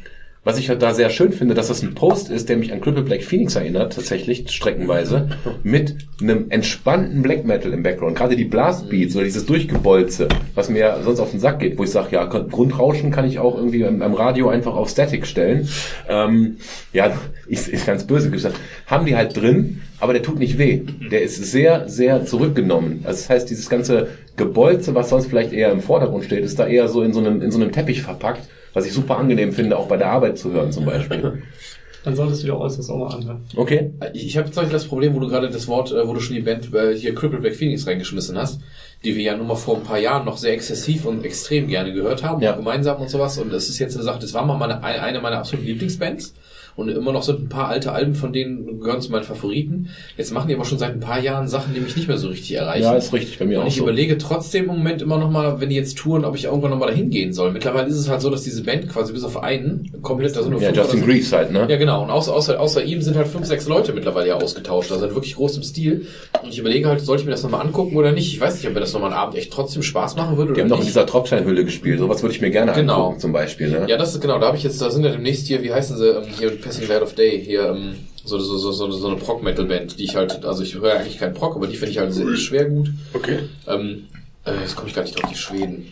was 0.46 0.60
ich 0.60 0.70
halt 0.70 0.84
da 0.84 0.94
sehr 0.94 1.10
schön 1.10 1.34
finde, 1.34 1.56
dass 1.56 1.70
das 1.70 1.82
ein 1.82 1.96
Post 1.96 2.30
ist, 2.30 2.48
der 2.48 2.58
mich 2.58 2.72
an 2.72 2.80
Cripple 2.80 3.02
Black 3.02 3.24
Phoenix 3.24 3.56
erinnert, 3.56 3.94
tatsächlich 3.94 4.50
streckenweise, 4.52 5.30
mit 5.64 5.96
einem 6.22 6.46
entspannten 6.50 7.24
Black 7.24 7.46
Metal 7.46 7.74
im 7.74 7.82
Background. 7.82 8.16
Gerade 8.16 8.36
die 8.36 8.46
Blast 8.46 8.88
Beats 8.88 9.16
oder 9.16 9.26
dieses 9.26 9.48
Durchgebolze, 9.48 10.28
was 10.54 10.70
mir 10.70 11.00
sonst 11.04 11.20
auf 11.20 11.32
den 11.32 11.40
Sack 11.40 11.60
geht, 11.60 11.80
wo 11.80 11.84
ich 11.84 11.90
sage, 11.90 12.10
ja, 12.12 12.26
Grundrauschen 12.26 13.10
kann 13.10 13.28
ich 13.28 13.40
auch 13.40 13.58
irgendwie 13.58 13.84
am 13.86 14.14
Radio 14.14 14.50
einfach 14.50 14.76
auf 14.76 14.88
Static 14.90 15.26
stellen. 15.26 15.68
Ähm, 16.08 16.58
ja, 16.94 17.18
ist, 17.48 17.68
ist 17.68 17.88
ganz 17.88 18.06
böse 18.06 18.30
gesagt. 18.30 18.56
Haben 18.86 19.08
die 19.08 19.16
halt 19.16 19.36
drin, 19.36 19.82
aber 20.00 20.14
der 20.14 20.22
tut 20.22 20.38
nicht 20.38 20.60
weh. 20.60 20.82
Der 21.12 21.24
ist 21.24 21.44
sehr, 21.44 21.90
sehr 21.90 22.24
zurückgenommen. 22.26 23.00
Also 23.04 23.22
das 23.22 23.30
heißt, 23.32 23.50
dieses 23.50 23.68
ganze 23.68 24.10
Gebolze, 24.38 24.94
was 24.94 25.10
sonst 25.10 25.26
vielleicht 25.26 25.54
eher 25.54 25.72
im 25.72 25.82
Vordergrund 25.82 26.24
steht, 26.24 26.44
ist 26.46 26.60
da 26.60 26.68
eher 26.68 26.88
so 26.88 27.02
in 27.02 27.14
so 27.14 27.20
einem, 27.20 27.42
in 27.42 27.50
so 27.50 27.60
einem 27.60 27.72
Teppich 27.72 28.04
verpackt, 28.04 28.48
was 28.76 28.86
ich 28.86 28.94
super 28.94 29.18
angenehm 29.18 29.54
finde, 29.54 29.78
auch 29.78 29.88
bei 29.88 29.98
der 29.98 30.10
Arbeit 30.10 30.38
zu 30.38 30.52
hören 30.52 30.72
zum 30.72 30.86
Beispiel. 30.86 31.42
Dann 32.04 32.16
solltest 32.16 32.44
du 32.44 32.48
dir 32.48 32.58
äußerst 32.58 32.92
auch 32.92 32.98
mal 32.98 33.16
anhören. 33.16 33.46
Okay. 33.56 33.90
Ich, 34.14 34.38
habe 34.38 34.48
jetzt 34.48 34.72
das 34.72 34.86
Problem, 34.86 35.16
wo 35.16 35.20
du 35.20 35.28
gerade 35.28 35.50
das 35.50 35.68
Wort, 35.68 35.92
äh, 35.92 36.08
wo 36.08 36.14
du 36.14 36.20
schon 36.20 36.36
die 36.36 36.44
Band 36.44 36.72
äh, 36.72 36.96
hier 36.96 37.16
Cripple 37.16 37.40
Black 37.40 37.56
Phoenix 37.56 37.88
reingeschmissen 37.88 38.38
hast, 38.38 38.62
die 39.04 39.16
wir 39.16 39.24
ja 39.24 39.36
nun 39.36 39.48
mal 39.48 39.56
vor 39.56 39.78
ein 39.78 39.84
paar 39.84 39.98
Jahren 39.98 40.24
noch 40.24 40.38
sehr 40.38 40.54
exzessiv 40.54 41.06
und 41.06 41.26
extrem 41.26 41.68
gerne 41.68 41.94
gehört 41.94 42.22
haben, 42.22 42.44
Ja. 42.44 42.54
auch 42.54 42.58
gemeinsam 42.58 43.02
und 43.02 43.10
sowas. 43.10 43.40
Und 43.40 43.52
das 43.52 43.70
ist 43.70 43.80
jetzt 43.80 43.96
eine 43.96 44.04
Sache, 44.04 44.20
das 44.20 44.36
war 44.36 44.46
mal 44.46 44.56
meine, 44.56 44.84
eine 44.84 45.20
meiner 45.20 45.40
absoluten 45.40 45.66
Lieblingsbands. 45.66 46.36
Und 46.76 46.90
immer 46.90 47.14
noch 47.14 47.24
sind 47.24 47.42
ein 47.42 47.48
paar 47.50 47.70
alte 47.70 47.94
Alben 47.94 48.16
von 48.16 48.34
denen 48.34 48.82
gehören 48.82 49.00
zu 49.00 49.10
meinen 49.12 49.24
Favoriten. 49.24 49.90
Jetzt 50.18 50.34
machen 50.34 50.50
die 50.50 50.56
aber 50.56 50.66
schon 50.66 50.78
seit 50.78 50.92
ein 50.92 51.00
paar 51.00 51.22
Jahren 51.22 51.48
Sachen, 51.48 51.74
die 51.74 51.80
mich 51.80 51.96
nicht 51.96 52.08
mehr 52.10 52.18
so 52.18 52.28
richtig 52.28 52.54
erreichen. 52.58 52.84
Ja, 52.84 52.96
ist 52.96 53.14
richtig, 53.14 53.40
bei 53.40 53.46
mir 53.46 53.60
Und 53.60 53.64
auch 53.64 53.68
ich 53.70 53.76
so. 53.78 53.84
überlege 53.84 54.18
trotzdem 54.18 54.66
im 54.70 54.76
Moment 54.78 55.02
immer 55.02 55.18
noch 55.18 55.32
mal, 55.32 55.62
wenn 55.62 55.70
die 55.70 55.76
jetzt 55.78 55.98
touren, 55.98 56.26
ob 56.26 56.36
ich 56.36 56.46
irgendwann 56.46 56.72
noch 56.72 56.78
mal 56.78 56.88
dahin 56.88 57.10
gehen 57.10 57.32
soll. 57.32 57.52
Mittlerweile 57.54 57.88
ist 57.88 57.96
es 57.96 58.10
halt 58.10 58.20
so, 58.20 58.30
dass 58.30 58.44
diese 58.44 58.62
Band 58.64 58.90
quasi 58.90 59.14
bis 59.14 59.24
auf 59.24 59.42
einen 59.42 59.90
komplett, 60.02 60.36
da 60.36 60.42
sind 60.42 60.52
nur 60.52 60.62
Ja, 60.62 60.72
Justin 60.74 61.06
Greaves 61.06 61.32
halt, 61.32 61.52
ne? 61.52 61.66
ja, 61.70 61.78
genau. 61.78 62.04
Und 62.04 62.10
außer, 62.10 62.34
außer, 62.34 62.60
außer 62.60 62.84
ihm 62.84 63.02
sind 63.02 63.16
halt 63.16 63.28
fünf, 63.28 63.46
sechs 63.46 63.68
Leute 63.68 63.94
mittlerweile 63.94 64.28
ja 64.28 64.36
ausgetauscht. 64.36 64.92
Also 64.92 65.04
halt 65.06 65.16
wirklich 65.16 65.36
groß 65.36 65.56
im 65.56 65.64
Stil. 65.64 66.08
Und 66.44 66.50
ich 66.50 66.60
überlege 66.60 66.90
halt, 66.90 67.00
soll 67.00 67.18
ich 67.18 67.24
mir 67.24 67.32
das 67.32 67.44
nochmal 67.44 67.62
angucken 67.62 67.96
oder 67.96 68.12
nicht? 68.12 68.34
Ich 68.34 68.42
weiß 68.42 68.56
nicht, 68.56 68.68
ob 68.68 68.74
mir 68.74 68.82
das 68.82 68.92
nochmal 68.92 69.12
einen 69.12 69.20
Abend 69.20 69.36
echt 69.38 69.54
trotzdem 69.54 69.82
Spaß 69.82 70.18
machen 70.18 70.36
würde 70.36 70.52
Die 70.54 70.60
haben 70.62 70.68
doch 70.70 70.80
in 70.82 70.86
dieser 70.86 71.06
Tropfsteinhöhle 71.06 71.64
gespielt. 71.64 72.00
Sowas 72.00 72.22
würde 72.22 72.36
ich 72.36 72.42
mir 72.42 72.52
gerne 72.52 72.74
Genau. 72.74 72.96
angucken, 73.06 73.20
zum 73.22 73.32
Beispiel, 73.32 73.70
ne? 73.70 73.86
Ja, 73.88 73.96
das 73.98 74.14
ist 74.14 74.20
genau. 74.22 74.40
Da 74.40 74.48
habe 74.48 74.58
ich 74.58 74.64
jetzt, 74.64 74.82
da 74.82 74.90
sind 74.90 75.06
ja 75.06 75.12
demnächst 75.12 75.48
hier, 75.48 75.64
wie 75.64 75.72
heißen 75.72 75.98
sie, 75.98 76.10
ähm, 76.10 76.24
hier 76.38 76.52
Passing 76.66 76.88
Light 76.88 77.02
of 77.02 77.14
Day, 77.16 77.42
hier, 77.46 77.70
ähm, 77.70 77.96
so, 78.26 78.40
so, 78.40 78.58
so, 78.58 78.72
so, 78.72 78.92
so 78.92 79.08
eine 79.08 79.18
Prog-Metal-Band, 79.18 80.00
die 80.00 80.04
ich 80.04 80.16
halt, 80.16 80.44
also 80.46 80.64
ich 80.64 80.74
höre 80.76 80.90
ja 80.90 80.96
eigentlich 80.96 81.20
keinen 81.20 81.34
Prog, 81.36 81.56
aber 81.56 81.68
die 81.68 81.76
finde 81.78 81.92
ich 81.92 82.00
halt 82.00 82.12
sehr 82.14 82.36
schwer 82.36 82.66
gut. 82.66 82.90
Okay. 83.14 83.40
Ähm, 83.68 84.08
äh, 84.46 84.52
jetzt 84.62 84.76
komme 84.76 84.90
ich 84.90 84.96
gar 84.96 85.04
nicht 85.04 85.16
drauf, 85.16 85.30
die 85.32 85.38
Schweden. 85.38 85.86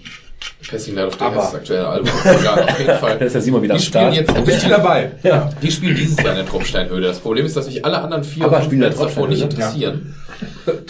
Passing 0.70 0.95
Light 0.95 1.08
of 1.08 1.16
Day 1.18 1.28
heißt 1.30 1.38
das 1.38 1.56
aktuelle 1.56 1.88
Album. 1.88 2.10
Egal, 2.26 2.64
auf 2.64 2.80
jeden 2.80 2.98
Fall. 3.00 3.18
Da 3.18 3.26
ist 3.26 3.34
ja 3.36 3.40
Simon 3.41 3.62
wieder 3.62 3.76
die 3.76 3.80
am 3.80 3.84
Start. 3.86 4.14
spielen 4.14 4.28
jetzt 4.28 4.45
Bist 4.45 4.64
du 4.66 4.70
dabei? 4.70 5.12
Ja. 5.24 5.50
Die 5.62 5.72
spielen 5.72 5.95
dieses 5.95 6.18
Jahr 6.18 6.32
in 6.32 6.36
der 6.38 6.45
Tropfsteinhöhle. 6.45 7.08
Das 7.08 7.20
Problem 7.20 7.45
ist, 7.45 7.56
dass 7.56 7.68
mich 7.68 7.86
alle 7.86 8.02
anderen 8.02 8.24
vier 8.26 8.45
Aber 8.45 8.60
Bands 8.60 8.98
davor 8.98 9.28
nicht 9.28 9.40
Tropfsteinhöhle? 9.41 9.44
interessieren. 9.44 10.16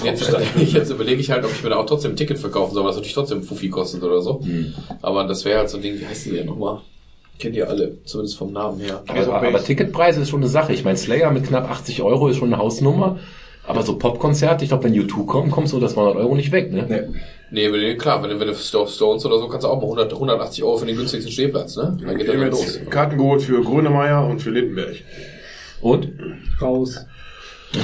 Jetzt, 0.04 0.36
jetzt 0.74 0.90
überlege 0.90 1.22
ich 1.22 1.30
halt, 1.30 1.46
ob 1.46 1.52
ich 1.52 1.62
mir 1.64 1.70
da 1.70 1.76
auch 1.76 1.86
trotzdem 1.86 2.14
ein 2.14 2.16
Ticket 2.16 2.40
verkaufen 2.40 2.74
soll, 2.74 2.84
was 2.86 2.96
natürlich 2.96 3.14
trotzdem 3.14 3.44
Fuffi 3.44 3.70
kostet 3.70 4.02
oder 4.02 4.22
so. 4.22 4.42
Hm. 4.44 4.74
Aber 5.04 5.26
das 5.26 5.46
wäre 5.46 5.60
halt 5.60 5.70
so 5.70 5.78
ein 5.78 5.84
Ding, 5.84 6.00
wie 6.00 6.06
heißt 6.08 6.26
die 6.26 6.32
denn 6.32 6.48
nochmal? 6.48 6.82
Kennt 7.40 7.56
ihr 7.56 7.68
alle, 7.70 7.98
zumindest 8.06 8.38
vom 8.38 8.54
Namen 8.54 8.80
her. 8.80 9.04
Aber, 9.08 9.42
aber 9.48 9.64
Ticketpreis 9.64 10.18
ist 10.18 10.30
schon 10.30 10.42
eine 10.42 10.50
Sache. 10.50 10.72
Ich 10.74 10.84
meine, 10.84 10.98
Slayer 10.98 11.32
mit 11.32 11.46
knapp 11.46 11.70
80 11.70 12.02
Euro 12.04 12.28
ist 12.30 12.38
schon 12.38 12.54
eine 12.54 12.62
Hausnummer. 12.62 13.20
Aber 13.66 13.82
so 13.84 13.98
Popkonzerte, 13.98 14.66
ich 14.66 14.70
glaube, 14.70 14.84
wenn 14.86 14.94
U2 14.94 15.26
kommt, 15.26 15.52
kommst 15.52 15.72
du 15.74 15.80
das 15.80 15.94
200 15.94 16.18
Euro 16.18 16.36
nicht 16.36 16.52
weg, 16.52 16.72
ne? 16.72 16.86
Nee. 17.50 17.70
Nee, 17.70 17.96
klar, 17.96 18.22
wenn 18.22 18.30
du, 18.30 18.40
wenn 18.40 18.48
du 18.48 18.54
Sto- 18.56 18.88
Stones 18.88 19.26
oder 19.26 19.40
so, 19.40 19.48
kannst 19.48 19.64
du 19.64 19.70
auch 19.70 19.78
mal 19.78 19.84
100, 19.84 20.12
180 20.14 20.64
Euro 20.64 20.78
für 20.78 20.86
den 20.86 20.98
günstigsten 20.98 21.32
Stehplatz, 21.32 21.78
ne? 21.78 21.98
Dann 22.06 22.18
geht 22.18 22.28
Ich 22.28 22.34
habe 22.34 22.42
dann 22.42 22.52
los. 22.52 22.80
Karten 22.90 23.18
geholt 23.18 23.42
für 23.42 23.62
Grönemeyer 23.64 24.26
und 24.28 24.42
für 24.42 24.50
Lindenberg. 24.50 24.96
Und? 25.82 26.10
Raus. 26.62 27.06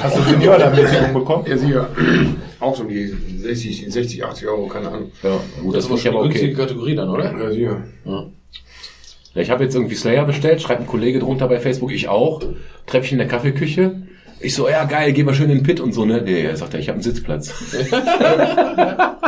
Hast 0.00 0.16
du 0.18 0.22
Seniorenversicherung 0.22 1.14
bekommen? 1.14 1.44
Ja, 1.48 1.56
sicher. 1.56 1.88
Auch 2.60 2.76
so 2.76 2.82
um 2.82 2.88
die 2.90 3.06
60, 3.38 3.86
60, 3.90 4.24
80 4.24 4.48
Euro, 4.48 4.66
keine 4.68 4.88
Ahnung. 4.88 5.12
Ja, 5.22 5.40
gut, 5.62 5.74
das, 5.74 5.84
Das 5.84 5.84
ist 5.84 5.90
aber 5.90 5.94
ich 5.96 6.02
schon 6.02 6.14
aber 6.14 6.22
die 6.24 6.28
günstige 6.30 6.52
okay. 6.52 6.62
Kategorie 6.62 6.94
dann, 6.94 7.08
oder? 7.08 7.32
Ja, 7.38 7.50
sicher. 7.50 7.82
Ja, 8.04 8.26
ich 9.40 9.50
habe 9.50 9.64
jetzt 9.64 9.74
irgendwie 9.74 9.94
Slayer 9.94 10.24
bestellt, 10.24 10.62
schreibt 10.62 10.80
ein 10.80 10.86
Kollege 10.86 11.18
drunter 11.18 11.48
bei 11.48 11.60
Facebook, 11.60 11.92
ich 11.92 12.08
auch. 12.08 12.42
Treppchen 12.86 13.20
in 13.20 13.28
der 13.28 13.28
Kaffeeküche. 13.28 14.02
Ich 14.42 14.54
so, 14.54 14.68
ja 14.68 14.84
geil, 14.84 15.12
geh 15.12 15.22
mal 15.22 15.34
schön 15.34 15.50
in 15.50 15.58
den 15.58 15.62
Pit 15.62 15.80
und 15.80 15.92
so, 15.92 16.06
ne? 16.06 16.22
Nee, 16.24 16.44
er 16.44 16.56
sagt 16.56 16.72
er, 16.72 16.80
ich 16.80 16.88
habe 16.88 16.94
einen 16.96 17.02
Sitzplatz. 17.02 17.52
ja, 17.90 19.18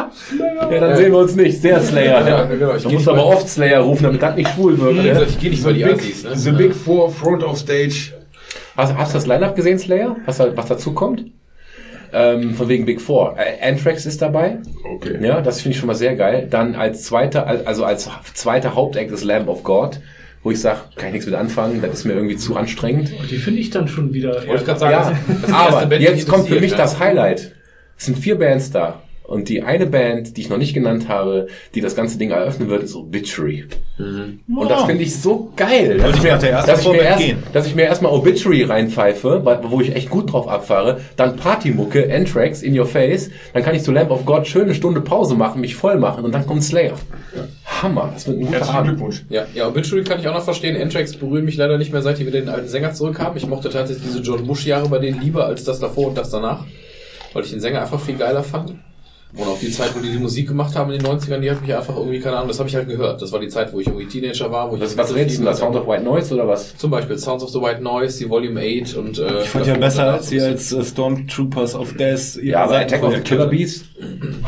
dann 0.81 0.97
sehen 0.97 1.13
wir 1.13 1.19
uns 1.19 1.37
nicht. 1.37 1.61
Sehr 1.61 1.81
Slayer. 1.83 2.27
Ja, 2.27 2.47
ne? 2.47 2.59
genau, 2.59 2.75
ich 2.75 2.83
Du 2.83 2.89
geh 2.89 2.95
musst 2.95 3.07
nicht 3.07 3.15
aber 3.19 3.27
oft 3.27 3.47
Slayer 3.49 3.81
rufen, 3.81 4.05
damit 4.05 4.23
das 4.23 4.37
nicht 4.37 4.49
schwul 4.55 4.79
wird. 4.79 4.97
Ne? 4.97 5.27
ich 5.29 5.39
gehe 5.39 5.51
nicht 5.51 5.65
bei 5.65 5.73
die 5.75 5.85
Assis, 5.85 6.25
ne? 6.25 6.35
The 6.37 6.53
Big 6.53 6.75
Four 6.75 7.11
Front 7.11 7.45
of 7.45 7.59
Stage. 7.59 8.15
Hast, 8.75 8.97
hast 8.97 9.13
du 9.13 9.19
das 9.19 9.27
Line-Up 9.27 9.55
gesehen, 9.55 9.79
Slayer? 9.79 10.17
Was, 10.25 10.39
da- 10.39 10.57
was 10.57 10.67
dazu 10.67 10.95
kommt? 10.95 11.27
Ähm, 12.15 12.55
von 12.55 12.69
wegen 12.69 12.85
Big 12.85 13.01
Four. 13.01 13.37
Äh, 13.39 13.67
Anthrax 13.67 14.05
ist 14.05 14.21
dabei. 14.21 14.59
Okay. 14.85 15.19
Ja, 15.23 15.41
das 15.41 15.63
finde 15.63 15.75
ich 15.75 15.79
schon 15.79 15.87
mal 15.87 15.95
sehr 15.95 16.15
geil. 16.15 16.47
Dann 16.51 16.75
als 16.75 17.05
zweiter, 17.05 17.47
also 17.47 17.85
als 17.85 18.09
zweiter 18.35 18.75
Hauptact 18.75 19.11
ist 19.11 19.25
Lamb 19.25 19.49
of 19.49 19.63
God, 19.63 20.01
wo 20.43 20.51
ich 20.51 20.61
sage, 20.61 20.81
kann 20.97 21.09
ich 21.09 21.13
nichts 21.15 21.27
mit 21.27 21.35
anfangen, 21.35 21.81
das 21.81 22.01
ist 22.01 22.05
mir 22.05 22.13
irgendwie 22.13 22.37
zu 22.37 22.57
anstrengend. 22.57 23.13
Die 23.31 23.37
finde 23.37 23.61
ich 23.61 23.71
dann 23.71 23.89
schon 23.89 24.13
wieder. 24.13 24.35
Wollte 24.47 24.57
ich 24.57 24.65
gerade 24.65 24.81
sagen, 24.81 24.93
Ja, 24.93 25.01
das 25.01 25.39
ist 25.39 25.47
die 25.47 25.53
erste 25.53 25.77
aber 25.79 25.97
jetzt 25.97 26.29
kommt 26.29 26.49
für 26.49 26.61
mich 26.61 26.73
ja. 26.73 26.77
das 26.77 26.99
Highlight. 26.99 27.53
Es 27.97 28.07
sind 28.07 28.19
vier 28.19 28.39
Bands 28.39 28.71
da. 28.71 29.01
Und 29.33 29.49
die 29.49 29.63
eine 29.63 29.87
Band, 29.87 30.37
die 30.37 30.43
ich 30.43 30.51
noch 30.51 30.59
nicht 30.59 30.75
genannt 30.75 31.09
habe, 31.09 31.47
die 31.75 31.81
das 31.81 31.97
ganze 31.97 32.19
Ding 32.19 32.31
eröffnen 32.31 32.69
wird, 32.69 32.83
ist 32.83 32.95
Obituary. 32.95 33.65
Und 33.99 34.69
das 34.69 34.85
finde 34.85 35.05
ich 35.05 35.19
so 35.19 35.51
geil. 35.57 35.97
dass 35.97 36.05
Wollte 36.05 36.19
ich 36.19 36.23
mir 36.23 36.37
der 36.37 36.63
dass 36.67 36.81
ich 36.83 36.93
mir 36.93 37.01
erst, 37.01 37.25
dass 37.55 37.67
ich 37.67 37.75
mir 37.75 37.85
erstmal 37.85 38.13
Obituary 38.13 38.65
reinpfeife, 38.65 39.43
wo 39.63 39.81
ich 39.81 39.97
echt 39.97 40.11
gut 40.11 40.31
drauf 40.31 40.49
abfahre, 40.49 41.01
dann 41.17 41.37
Partymucke, 41.37 42.13
Anthrax, 42.13 42.63
In 42.63 42.79
Your 42.79 42.85
Face, 42.85 43.31
dann 43.55 43.63
kann 43.63 43.75
ich 43.75 43.83
zu 43.83 43.91
Lamp 43.91 44.11
of 44.11 44.27
God 44.27 44.47
schön 44.47 44.65
eine 44.65 44.75
Stunde 44.75 45.01
Pause 45.01 45.35
machen, 45.35 45.63
mich 45.63 45.77
voll 45.77 45.99
machen 45.99 46.27
und 46.27 46.33
dann 46.33 46.47
kommt 46.47 46.63
Slayer. 46.63 46.93
Hammer, 47.65 48.11
das 48.13 48.27
wird 48.27 48.37
ein 48.37 48.45
guter 48.45 48.59
Herzlichen. 48.59 48.85
Glückwunsch. 48.85 49.25
Ja, 49.31 49.47
ja, 49.55 49.67
Obituary 49.67 50.05
kann 50.05 50.21
ich 50.21 50.29
auch 50.29 50.35
noch 50.35 50.45
verstehen. 50.45 50.77
Anthrax 50.79 51.17
berühren 51.17 51.47
mich 51.47 51.57
leider 51.57 51.79
nicht 51.79 51.91
mehr, 51.91 52.03
seit 52.03 52.19
die 52.19 52.27
wieder 52.27 52.39
den 52.39 52.51
alten 52.51 52.69
Sänger 52.69 52.93
zurückhaben. 52.93 53.39
Ich 53.39 53.47
mochte 53.47 53.71
tatsächlich 53.71 54.05
diese 54.05 54.21
John 54.21 54.47
Bush-Jahre 54.47 54.91
bei 54.91 54.99
denen 54.99 55.23
lieber 55.23 55.47
als 55.47 55.65
das 55.65 55.81
davor 55.81 56.09
und 56.09 56.19
das 56.19 56.29
danach, 56.29 56.67
weil 57.33 57.45
ich 57.45 57.51
den 57.51 57.61
Sänger 57.61 57.81
einfach 57.81 57.99
viel 57.99 58.17
geiler 58.17 58.43
fand. 58.43 58.75
Und 59.35 59.49
auch 59.49 59.59
die 59.59 59.71
Zeit, 59.71 59.97
wo 59.97 60.01
die 60.01 60.11
die 60.11 60.19
Musik 60.19 60.49
gemacht 60.49 60.77
haben 60.77 60.93
in 60.93 60.99
den 61.03 61.07
90ern, 61.11 61.39
die 61.39 61.51
hat 61.51 61.63
mich 61.63 61.75
einfach 61.75 61.97
irgendwie, 61.97 62.21
keine 62.21 62.37
Ahnung, 62.37 62.49
das 62.49 62.59
habe 62.59 62.69
ich 62.69 62.75
halt 62.75 62.87
gehört. 62.87 63.23
Das 63.23 63.33
war 63.33 63.41
die 63.41 63.49
Zeit, 63.49 63.73
wo 63.73 63.81
ich 63.81 63.87
irgendwie 63.87 64.05
Teenager 64.07 64.53
war. 64.53 64.71
Wo 64.71 64.75
ich 64.77 64.83
Was, 64.83 64.95
was 64.99 65.15
redest 65.15 65.41
du 65.41 65.45
da? 65.45 65.55
Sound 65.55 65.75
of 65.75 65.87
White 65.87 66.05
Noise 66.05 66.35
oder 66.35 66.47
was? 66.47 66.77
Zum 66.77 66.91
Beispiel 66.91 67.17
Sounds 67.17 67.43
of 67.43 67.49
the 67.49 67.59
White 67.59 67.83
Noise, 67.83 68.19
die 68.19 68.29
Volume 68.29 68.61
8 68.61 68.95
und... 68.99 69.19
Äh, 69.19 69.41
Ich 69.43 69.49
fand 69.49 69.67
ja 69.67 69.75
besser 69.75 70.13
als 70.13 70.29
sie 70.29 70.39
als 70.41 70.71
äh, 70.73 70.85
Stormtroopers 70.85 71.75
of 71.75 71.95
Death. 71.97 72.37
ihre 72.37 72.47
Ja, 72.47 72.65
aber 72.65 72.79
Attack 72.81 73.03
of 73.05 73.15
the. 73.15 73.21
Killer 73.21 73.47
Beast, 73.47 73.87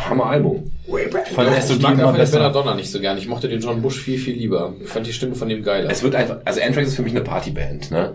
Hammer 0.09 0.27
Album. 0.27 0.71
Ich 0.87 1.33
fand 1.35 1.51
Ja, 1.51 1.61
so 1.63 1.75
ich 1.75 1.81
mag 1.81 1.93
einfach 1.93 2.13
den 2.13 2.17
besser. 2.19 2.37
Belladonna 2.37 2.75
nicht 2.75 2.91
so 2.91 3.01
gern. 3.01 3.17
Ich 3.17 3.27
mochte 3.27 3.49
den 3.49 3.61
John 3.61 3.81
Bush 3.81 3.99
viel, 3.99 4.19
viel 4.19 4.35
lieber. 4.37 4.75
Ich 4.83 4.89
fand 4.91 5.07
die 5.07 5.15
Stimme 5.15 5.35
von 5.35 5.49
dem 5.49 5.63
geiler. 5.63 5.89
Es 5.91 6.03
wird 6.03 6.15
einfach, 6.15 6.41
also 6.45 6.61
Anthrax 6.61 6.89
ist 6.89 6.97
für 6.97 7.03
mich 7.03 7.13
eine 7.13 7.23
Partyband, 7.23 7.91
ne? 7.91 8.13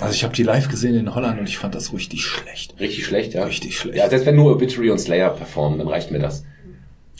Also 0.00 0.14
ich 0.14 0.24
habe 0.24 0.34
die 0.34 0.42
live 0.42 0.68
gesehen 0.68 0.94
in 0.94 1.14
Holland 1.14 1.38
und 1.40 1.48
ich 1.48 1.58
fand 1.58 1.74
das 1.74 1.92
richtig 1.92 2.24
schlecht. 2.24 2.78
Richtig 2.80 3.04
schlecht, 3.04 3.34
ja. 3.34 3.44
Richtig 3.44 3.76
schlecht. 3.76 3.98
Ja, 3.98 4.08
selbst 4.08 4.26
wenn 4.26 4.36
nur 4.36 4.52
Obituary 4.52 4.90
und 4.90 4.98
Slayer 4.98 5.30
performen, 5.30 5.78
dann 5.78 5.88
reicht 5.88 6.10
mir 6.10 6.18
das. 6.18 6.44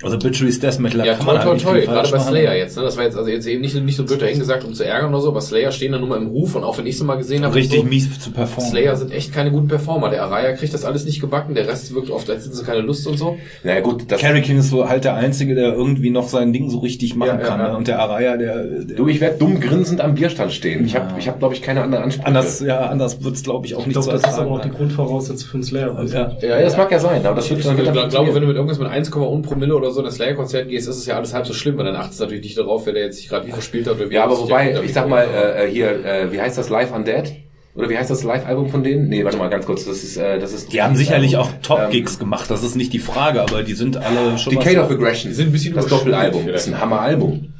Also 0.02 0.16
Obituary's 0.16 0.58
Death 0.60 0.78
Metal, 0.78 0.98
da 0.98 1.04
Ja, 1.04 1.14
kann 1.14 1.26
toi, 1.26 1.34
man 1.34 1.42
toi, 1.42 1.56
toi. 1.58 1.80
Gerade 1.80 2.10
bei. 2.10 2.18
Slayer 2.18 2.54
jetzt. 2.56 2.76
Ne? 2.76 2.82
Das 2.84 2.96
war 2.96 3.04
jetzt 3.04 3.16
also 3.18 3.28
jetzt 3.30 3.46
eben 3.46 3.60
nicht, 3.60 3.74
nicht 3.74 3.96
so 3.96 4.04
blöd 4.04 4.22
dahingesagt, 4.22 4.64
um 4.64 4.72
zu 4.72 4.84
ärgern 4.84 5.10
oder 5.12 5.20
so, 5.20 5.28
aber 5.28 5.40
Slayer 5.42 5.70
stehen 5.72 5.92
da 5.92 5.98
nur 5.98 6.08
mal 6.08 6.16
im 6.18 6.28
Ruf 6.28 6.54
und 6.54 6.64
auch 6.64 6.78
wenn 6.78 6.86
ich 6.86 6.96
sie 6.96 7.04
mal 7.04 7.16
gesehen 7.16 7.44
habe. 7.44 7.54
Richtig 7.54 7.80
so, 7.80 7.84
mies 7.86 8.18
zu 8.18 8.30
performen. 8.30 8.70
Slayer 8.70 8.96
sind 8.96 9.12
echt 9.12 9.32
keine 9.34 9.50
guten 9.50 9.68
Performer. 9.68 10.08
Der 10.08 10.22
Araya 10.24 10.52
kriegt 10.54 10.72
das 10.72 10.84
alles 10.86 11.04
nicht 11.04 11.20
gebacken, 11.20 11.54
der 11.54 11.68
Rest 11.68 11.94
wirkt 11.94 12.10
oft, 12.10 12.30
als 12.30 12.44
hätten 12.46 12.54
sie 12.54 12.64
keine 12.64 12.80
Lust 12.80 13.06
und 13.06 13.18
so. 13.18 13.36
Naja 13.62 13.80
gut, 13.80 14.04
das, 14.10 14.20
Carrie 14.20 14.40
King 14.40 14.58
ist 14.58 14.70
so 14.70 14.88
halt 14.88 15.04
der 15.04 15.14
Einzige, 15.16 15.54
der 15.54 15.74
irgendwie 15.74 16.10
noch 16.10 16.28
sein 16.28 16.52
Ding 16.52 16.70
so 16.70 16.78
richtig 16.78 17.14
machen 17.14 17.28
Ja, 17.38 17.40
ja, 17.40 17.46
kann. 17.46 17.60
ja. 17.60 17.68
Ne? 17.72 17.76
Und 17.76 17.86
der 17.88 17.98
Araya, 18.00 18.36
der, 18.38 18.64
der 18.64 18.96
du, 18.96 19.06
ich 19.08 19.20
werde 19.20 19.36
dumm 19.38 19.60
grinsend 19.60 20.00
am 20.00 20.14
Bierstand 20.14 20.52
stehen. 20.52 20.86
Ich 20.86 20.96
habe, 20.96 21.08
ich 21.18 21.28
hab, 21.28 21.38
glaube 21.40 21.54
ich, 21.54 21.60
keine 21.60 21.82
andere 21.82 22.02
Ansprüche. 22.02 22.26
anders, 22.26 22.60
ja, 22.60 22.86
anders 22.86 23.22
wird's 23.22 23.42
glaube 23.42 23.66
ich 23.66 23.74
auch 23.74 23.80
Ich 23.80 23.86
nicht 23.88 23.94
glaube, 24.00 24.16
zu 24.16 24.22
das 24.22 24.32
ist 24.32 24.38
aber 24.38 24.50
auch 24.52 24.60
die 24.62 24.70
Grundvoraussetzung 24.70 25.46
für 25.48 25.54
einen 25.54 25.62
Slayer. 25.64 26.04
ja. 26.10 26.32
Ja, 26.40 26.62
das 26.62 26.76
mag 26.78 26.90
ja 26.90 26.98
sein, 26.98 27.24
aber 27.26 27.36
das 27.36 27.44
Ich, 27.44 27.50
wird 27.50 27.60
ich, 27.60 27.86
ich 27.86 28.08
glaube, 28.08 28.34
wenn 28.34 28.40
du 28.40 28.46
mit 28.48 28.56
irgendwas 28.56 28.78
mit 28.78 28.88
1,1 28.88 29.42
Promille 29.42 29.76
oder 29.76 29.89
so 29.92 30.00
in 30.00 30.06
ein 30.06 30.12
Slayer-Konzert 30.12 30.68
gehst, 30.68 30.88
ist 30.88 30.96
es 30.96 31.06
ja 31.06 31.16
alles 31.16 31.34
halb 31.34 31.46
so 31.46 31.52
schlimm, 31.54 31.76
weil 31.78 31.84
dann 31.84 31.96
achtest 31.96 32.20
du 32.20 32.24
natürlich 32.24 32.44
nicht 32.44 32.58
darauf, 32.58 32.86
wer 32.86 32.92
der 32.92 33.04
jetzt 33.04 33.16
sich 33.18 33.28
gerade 33.28 33.46
wie 33.46 33.52
verspielt 33.52 33.86
hat. 33.86 33.96
Oder 33.96 34.10
wie 34.10 34.14
Ja, 34.14 34.24
aber 34.24 34.38
wobei, 34.38 34.80
ich 34.84 34.92
sag 34.92 35.08
mal, 35.08 35.24
äh, 35.24 35.68
hier, 35.70 36.04
äh, 36.04 36.32
wie 36.32 36.40
heißt 36.40 36.56
das 36.58 36.68
Live 36.68 36.92
Undead? 36.94 37.32
Oder 37.74 37.88
wie 37.88 37.96
heißt 37.96 38.10
das 38.10 38.24
Live-Album 38.24 38.68
von 38.68 38.82
denen? 38.82 39.08
Nee, 39.08 39.24
warte 39.24 39.36
mal, 39.38 39.48
ganz 39.48 39.64
kurz, 39.64 39.84
das 39.84 40.02
ist, 40.02 40.16
äh, 40.16 40.38
das 40.40 40.52
ist. 40.52 40.72
Die 40.72 40.82
haben 40.82 40.96
sicherlich 40.96 41.34
ähm, 41.34 41.38
auch 41.40 41.50
Top-Gigs 41.62 42.18
gemacht, 42.18 42.50
das 42.50 42.64
ist 42.64 42.74
nicht 42.74 42.92
die 42.92 42.98
Frage, 42.98 43.42
aber 43.42 43.62
die 43.62 43.74
sind 43.74 43.96
alle 43.96 44.36
schon 44.38 44.54
Decade 44.54 44.78
was- 44.78 44.86
of 44.86 44.90
Aggression. 44.90 45.30
Die 45.30 45.36
sind 45.36 45.46
ein 45.50 45.52
bisschen 45.52 45.74
das 45.74 45.86
Doppelalbum. 45.86 46.46
Das 46.48 46.66
ist 46.66 46.72
ein 46.74 46.80
Hammer-Album. 46.80 47.52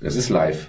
Das 0.00 0.16
ist 0.16 0.28
live. 0.28 0.68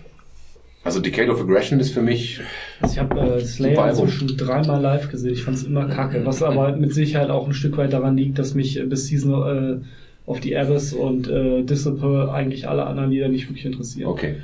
Also 0.85 1.01
Decade 1.01 1.29
of 1.29 1.41
Aggression 1.41 1.77
ist 1.81 1.91
für 1.93 2.01
mich, 2.01 2.39
Also 2.79 2.93
ich 2.93 2.99
habe 2.99 3.19
äh, 3.19 3.39
Slayer 3.41 3.83
Album. 3.83 4.05
inzwischen 4.05 4.37
dreimal 4.37 4.81
live 4.81 5.09
gesehen. 5.11 5.33
Ich 5.33 5.43
fand 5.43 5.57
es 5.57 5.63
immer 5.65 5.85
kacke. 5.89 6.25
Was 6.25 6.41
aber 6.41 6.71
mit 6.77 6.93
Sicherheit 6.93 7.29
auch 7.29 7.45
ein 7.45 7.53
Stück 7.53 7.75
weit 7.77 7.91
daran 7.91 8.15
liegt, 8.15 8.39
dass 8.39 8.55
mich 8.55 8.79
äh, 8.79 8.83
bis 8.85 9.07
Season 9.07 9.33
äh, 9.81 9.85
of 10.29 10.41
the 10.43 10.55
Abyss 10.55 10.93
und 10.93 11.27
äh, 11.27 11.63
Disciple 11.63 12.31
eigentlich 12.31 12.67
alle 12.69 12.85
anderen 12.85 13.09
Lieder 13.11 13.27
nicht 13.29 13.49
wirklich 13.49 13.65
interessieren. 13.65 14.07
okay. 14.09 14.35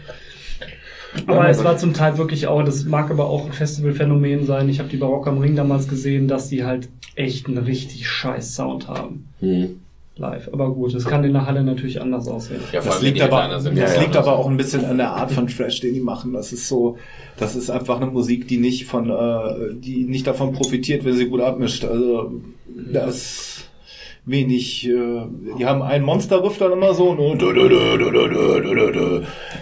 Aber 1.28 1.48
es 1.48 1.64
war 1.64 1.78
zum 1.78 1.94
Teil 1.94 2.18
wirklich 2.18 2.48
auch, 2.48 2.62
das 2.64 2.84
mag 2.84 3.10
aber 3.10 3.28
auch 3.30 3.46
ein 3.46 3.54
Festivalphänomen 3.54 4.46
sein. 4.46 4.68
Ich 4.68 4.80
habe 4.80 4.90
die 4.90 4.98
Barock 4.98 5.28
am 5.28 5.38
Ring 5.38 5.56
damals 5.56 5.88
gesehen, 5.88 6.28
dass 6.28 6.50
die 6.50 6.66
halt 6.66 6.90
echt 7.16 7.48
einen 7.48 7.60
richtig 7.60 8.10
scheiß 8.10 8.54
Sound 8.54 8.90
haben. 8.90 9.30
Hm. 9.40 9.80
Live. 10.18 10.50
Aber 10.52 10.72
gut, 10.74 10.94
es 10.94 11.06
kann 11.06 11.24
in 11.26 11.34
der 11.34 11.46
Halle 11.46 11.64
natürlich 11.64 12.02
anders 12.02 12.28
aussehen. 12.28 12.62
Ja, 12.72 12.82
vor 12.82 12.94
Das 12.94 13.02
liegt 13.02 13.18
die 13.18 13.22
aber, 13.22 13.60
sind. 13.60 13.78
das 13.78 13.96
Ja, 13.96 14.02
liegt 14.02 14.16
ja. 14.16 14.22
aber 14.22 14.38
auch 14.38 14.48
ein 14.50 14.56
bisschen 14.58 14.86
an 14.86 14.98
der 14.98 15.12
Art 15.12 15.32
von 15.32 15.48
Trash, 15.48 15.82
den 15.82 15.94
die 15.94 16.00
machen. 16.00 16.34
Das 16.34 16.54
ist 16.54 16.68
so, 16.70 16.98
das 17.38 17.56
ist 17.56 17.70
einfach 17.70 18.02
eine 18.02 18.10
Musik, 18.12 18.48
die 18.48 18.58
nicht 18.58 18.86
von, 18.86 19.10
äh, 19.10 19.74
die 19.74 20.06
nicht 20.06 20.26
davon 20.28 20.54
profitiert, 20.54 21.04
wenn 21.06 21.16
sie 21.16 21.28
gut 21.28 21.42
abmischt. 21.42 21.84
Also 21.84 22.32
das 22.92 23.65
wenig, 24.26 24.88
äh, 24.88 25.26
die 25.58 25.66
haben 25.66 25.82
einen 25.82 26.04
Monsterriff 26.04 26.58
dann 26.58 26.72
immer 26.72 26.94
so, 26.94 27.14
ne? 27.14 27.38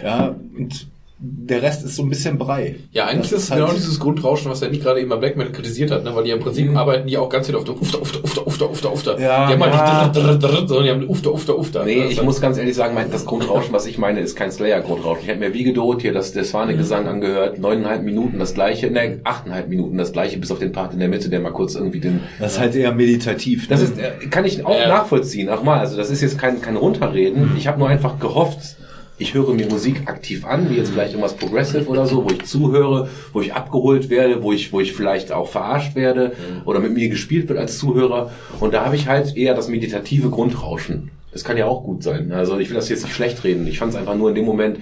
ja, 0.03 0.35
und 0.57 0.87
der 1.25 1.61
Rest 1.61 1.85
ist 1.85 1.95
so 1.95 2.03
ein 2.03 2.09
bisschen 2.09 2.37
Brei. 2.37 2.75
Ja, 2.91 3.05
eigentlich 3.05 3.31
Das 3.31 3.43
ist 3.43 3.51
genau 3.53 3.67
halt- 3.67 3.77
dieses 3.77 3.97
Grundrauschen, 3.97 4.51
was 4.51 4.59
der 4.59 4.69
nicht 4.69 4.83
gerade 4.83 4.99
eben 4.99 5.07
bei 5.09 5.15
Black 5.15 5.37
Metal 5.37 5.53
kritisiert 5.53 5.89
hat, 5.89 6.03
ne? 6.03 6.13
weil 6.13 6.25
die 6.25 6.31
im 6.31 6.41
Prinzip 6.41 6.75
arbeiten 6.75 7.07
die 7.07 7.17
auch 7.17 7.29
ganz 7.29 7.45
viel 7.45 7.55
auf 7.55 7.63
der 7.63 7.79
Ufter, 7.81 8.01
Ufter, 8.01 8.21
Ufter, 8.23 8.45
Ufter, 8.45 8.69
Ufter, 8.69 8.91
Ufter. 8.93 9.19
Ja, 9.21 9.47
die 9.47 9.53
haben 9.53 9.63
halt 9.63 9.73
ja. 9.73 10.03
nicht 10.07 10.15
drr, 10.17 10.35
drr, 10.35 10.37
drr, 10.37 10.67
sondern 10.67 10.83
die 10.83 10.91
haben 10.91 11.07
Ufter, 11.09 11.33
Ufter, 11.33 11.57
Ufter. 11.57 11.85
Nee, 11.85 12.01
Das 12.03 12.11
ich 12.11 12.17
ist 12.17 12.23
muss 12.25 12.41
ganz 12.41 12.57
ehrlich 12.57 12.75
sagen, 12.75 12.93
mein, 12.93 13.09
das 13.09 13.25
Grundrauschen, 13.25 13.71
was 13.71 13.85
ich 13.85 13.97
meine, 13.97 14.19
ist 14.19 14.35
kein 14.35 14.51
Slayer-Grundrauschen. 14.51 15.23
Ich 15.23 15.29
habe 15.29 15.39
mir 15.39 15.53
wie 15.53 15.63
gedroht 15.63 16.01
hier 16.01 16.11
das, 16.11 16.33
der 16.33 16.43
Swane-Gesang 16.43 17.07
angehört, 17.07 17.57
neuneinhalb 17.57 18.03
Minuten 18.03 18.37
das 18.37 18.53
gleiche, 18.53 18.91
ne, 18.91 19.21
achteinhalb 19.23 19.69
Minuten 19.69 19.97
das 19.97 20.11
gleiche, 20.11 20.37
bis 20.39 20.51
auf 20.51 20.59
den 20.59 20.73
Part 20.73 20.91
in 20.93 20.99
der 20.99 21.07
Mitte, 21.07 21.29
der 21.29 21.39
mal 21.39 21.51
kurz 21.53 21.75
irgendwie 21.75 22.01
den... 22.01 22.19
Das 22.39 22.53
ist 22.53 22.59
halt 22.59 22.75
eher 22.75 22.91
meditativ. 22.93 23.67
Das 23.69 23.79
ne? 23.79 23.85
ist, 23.87 23.97
äh, 23.97 24.27
kann 24.29 24.43
ich 24.43 24.65
auch 24.65 24.77
Ja. 24.77 24.89
nachvollziehen, 24.89 25.47
auch 25.49 25.63
mal. 25.63 25.79
Also 25.79 25.95
das 25.95 26.09
ist 26.09 26.21
jetzt 26.21 26.37
kein, 26.37 26.61
kein 26.61 26.75
Runterreden. 26.75 27.51
Ich 27.57 27.67
habe 27.67 27.79
nur 27.79 27.87
einfach 27.87 28.19
gehofft, 28.19 28.75
ich 29.17 29.33
höre 29.33 29.53
mir 29.53 29.67
Musik 29.67 30.07
aktiv 30.07 30.45
an, 30.45 30.69
wie 30.69 30.75
jetzt 30.75 30.91
vielleicht 30.91 31.11
irgendwas 31.11 31.35
Progressive 31.35 31.87
oder 31.87 32.07
so, 32.07 32.25
wo 32.25 32.29
ich 32.29 32.43
zuhöre, 32.45 33.09
wo 33.31 33.41
ich 33.41 33.53
abgeholt 33.53 34.09
werde, 34.09 34.41
wo 34.41 34.51
ich, 34.51 34.73
wo 34.73 34.79
ich 34.79 34.93
vielleicht 34.93 35.31
auch 35.31 35.49
verarscht 35.49 35.95
werde 35.95 36.33
oder 36.65 36.79
mit 36.79 36.93
mir 36.93 37.09
gespielt 37.09 37.47
wird 37.47 37.59
als 37.59 37.77
Zuhörer. 37.77 38.31
Und 38.59 38.73
da 38.73 38.85
habe 38.85 38.95
ich 38.95 39.07
halt 39.07 39.37
eher 39.37 39.53
das 39.53 39.67
meditative 39.67 40.29
Grundrauschen. 40.29 41.11
Das 41.31 41.43
kann 41.43 41.57
ja 41.57 41.65
auch 41.65 41.83
gut 41.83 42.03
sein. 42.03 42.31
Also 42.31 42.57
ich 42.59 42.69
will 42.69 42.75
das 42.75 42.89
jetzt 42.89 43.03
nicht 43.03 43.15
schlecht 43.15 43.43
reden. 43.43 43.67
Ich 43.67 43.79
fand 43.79 43.93
es 43.93 43.99
einfach 43.99 44.15
nur 44.15 44.29
in 44.29 44.35
dem 44.35 44.45
Moment, 44.45 44.77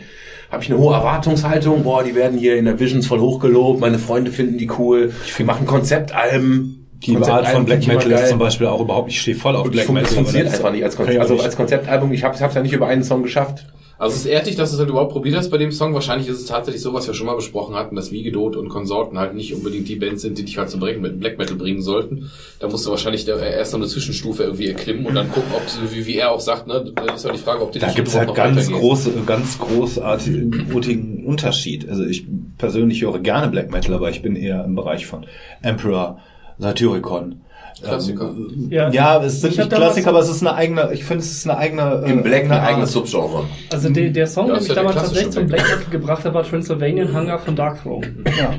habe 0.49 0.64
ich 0.64 0.70
eine 0.70 0.80
hohe 0.80 0.94
Erwartungshaltung. 0.94 1.84
Boah, 1.84 2.03
die 2.03 2.14
werden 2.14 2.38
hier 2.38 2.58
in 2.58 2.66
der 2.66 2.80
Visions 2.80 3.08
voll 3.08 3.20
hochgelobt. 3.20 3.80
Meine 3.80 3.99
Freunde 3.99 4.32
finden 4.32 4.58
die 4.58 4.70
cool. 4.78 5.14
Wir 5.38 5.45
machen 5.45 5.66
Konzeptalben. 5.66 6.88
die 7.02 7.16
Art 7.16 7.24
Konzeptalben 7.24 7.52
von 7.53 7.66
Black 7.66 7.88
Metal 7.88 8.12
ist 8.12 8.28
zum 8.28 8.40
Beispiel 8.40 8.68
auch 8.68 8.82
überhaupt, 8.82 9.10
ich 9.10 9.22
stehe 9.22 9.38
voll 9.38 9.56
auf 9.56 9.70
Black 9.72 9.90
Metal. 9.90 10.12
funktioniert 10.12 10.48
das 10.48 10.56
einfach 10.56 10.72
nicht 10.72 10.84
als 10.84 10.98
Konzept. 10.98 11.20
Also 11.20 11.40
als 11.40 11.56
Konzeptalbum, 11.56 12.12
ich 12.12 12.24
habe 12.24 12.36
es 12.36 12.53
ja 12.53 12.62
nicht 12.62 12.74
über 12.74 12.88
einen 12.88 13.03
Song 13.03 13.24
geschafft. 13.24 13.66
Also 14.02 14.15
es 14.15 14.26
ehrt 14.26 14.48
dich, 14.48 14.56
dass 14.56 14.72
du 14.72 14.78
es 14.78 14.80
halt 14.80 14.90
überhaupt 14.90 15.11
probiert 15.11 15.36
hast 15.36 15.52
bei 15.52 15.60
dem 15.60 15.72
Song. 15.72 15.94
Wahrscheinlich 15.94 16.28
ist 16.28 16.40
es 16.40 16.48
tatsächlich 16.48 16.82
so, 16.82 16.91
was 16.91 17.06
wir 17.06 17.14
schon 17.14 17.28
mal 17.28 17.36
besprochen 17.36 17.76
hatten, 17.76 17.95
dass 17.95 18.11
Wiegedot 18.11 18.56
und 18.56 18.68
Konsorten 18.68 19.19
halt 19.19 19.36
nicht 19.36 19.53
unbedingt 19.53 19.88
die 19.88 19.95
Bands 19.95 20.23
sind, 20.23 20.40
die 20.40 20.44
dich 20.44 20.57
halt 20.57 20.72
zum 20.72 20.80
Black 20.80 21.38
Metal 21.38 21.56
bringen 21.56 21.84
sollten. 21.84 22.32
Da 22.57 22.68
musst 22.68 22.84
du 22.84 22.90
wahrscheinlich 22.90 23.28
erst 23.28 23.73
noch 23.73 23.80
eine 23.80 23.88
Zwischenstufe 23.88 24.41
irgendwie 24.41 24.69
erklimmen 24.69 25.06
und 25.06 25.14
dann 25.14 25.32
gucken, 25.32 25.52
ob 25.56 25.61
du, 25.68 25.95
wie, 25.95 26.07
wie 26.07 26.15
er 26.15 26.32
auch 26.32 26.40
sagt, 26.40 26.65
ne, 26.65 26.91
da 26.95 27.14
ist 27.14 27.26
halt 27.26 27.36
die 27.36 27.40
Frage, 27.40 27.61
ob 27.61 27.73
du 27.73 27.78
Da 27.78 27.90
die 27.90 27.95
gibt's 27.98 28.14
Stufe 28.14 28.26
halt 28.26 28.36
ganz 28.36 28.72
große, 28.72 29.11
ganz 29.28 29.60
großartigen 29.60 31.23
Unterschied. 31.23 31.88
Also 31.88 32.03
ich 32.03 32.26
persönlich 32.57 33.03
höre 33.03 33.19
gerne 33.19 33.49
Black 33.49 33.69
Metal, 33.69 33.94
aber 33.94 34.10
ich 34.10 34.23
bin 34.23 34.36
eher 34.36 34.65
im 34.65 34.73
Bereich 34.73 35.06
von 35.06 35.28
Emperor, 35.61 36.18
Satyricon. 36.57 37.41
Klassiker. 37.81 38.30
Ähm, 38.30 38.68
Ja. 38.69 38.89
ja, 38.89 39.23
es 39.23 39.39
sind 39.41 39.57
nicht 39.57 39.69
Klassiker, 39.72 40.10
aber 40.10 40.19
es 40.19 40.30
ist 40.30 40.41
eine 40.41 40.53
eigene, 40.56 40.89
ich 40.93 41.06
finde, 41.06 41.23
es 41.23 41.31
ist 41.31 41.49
eine 41.49 41.57
eigene... 41.57 42.03
äh, 42.06 42.11
Im 42.11 42.23
Black 42.23 42.43
ein 42.45 42.52
eigene. 42.52 42.85
Subgenre. 42.88 43.45
Also 43.72 43.89
der, 43.89 44.10
der 44.10 44.27
Song, 44.27 44.48
Ja, 44.49 44.56
den 44.56 44.64
ich 44.64 44.68
ja 44.69 44.76
damals 44.76 44.95
tatsächlich 44.98 45.31
zum 45.31 45.48
Black 45.48 45.61
Black 45.61 45.77
Metal 45.80 45.91
gebracht 45.91 46.26
habe, 46.26 46.35
war 46.35 46.43
Transylvanian 46.43 47.14
Hunger 47.15 47.39
von 47.39 47.56
Dark 47.56 47.81
Throne. 47.81 48.07
Ja. 48.38 48.53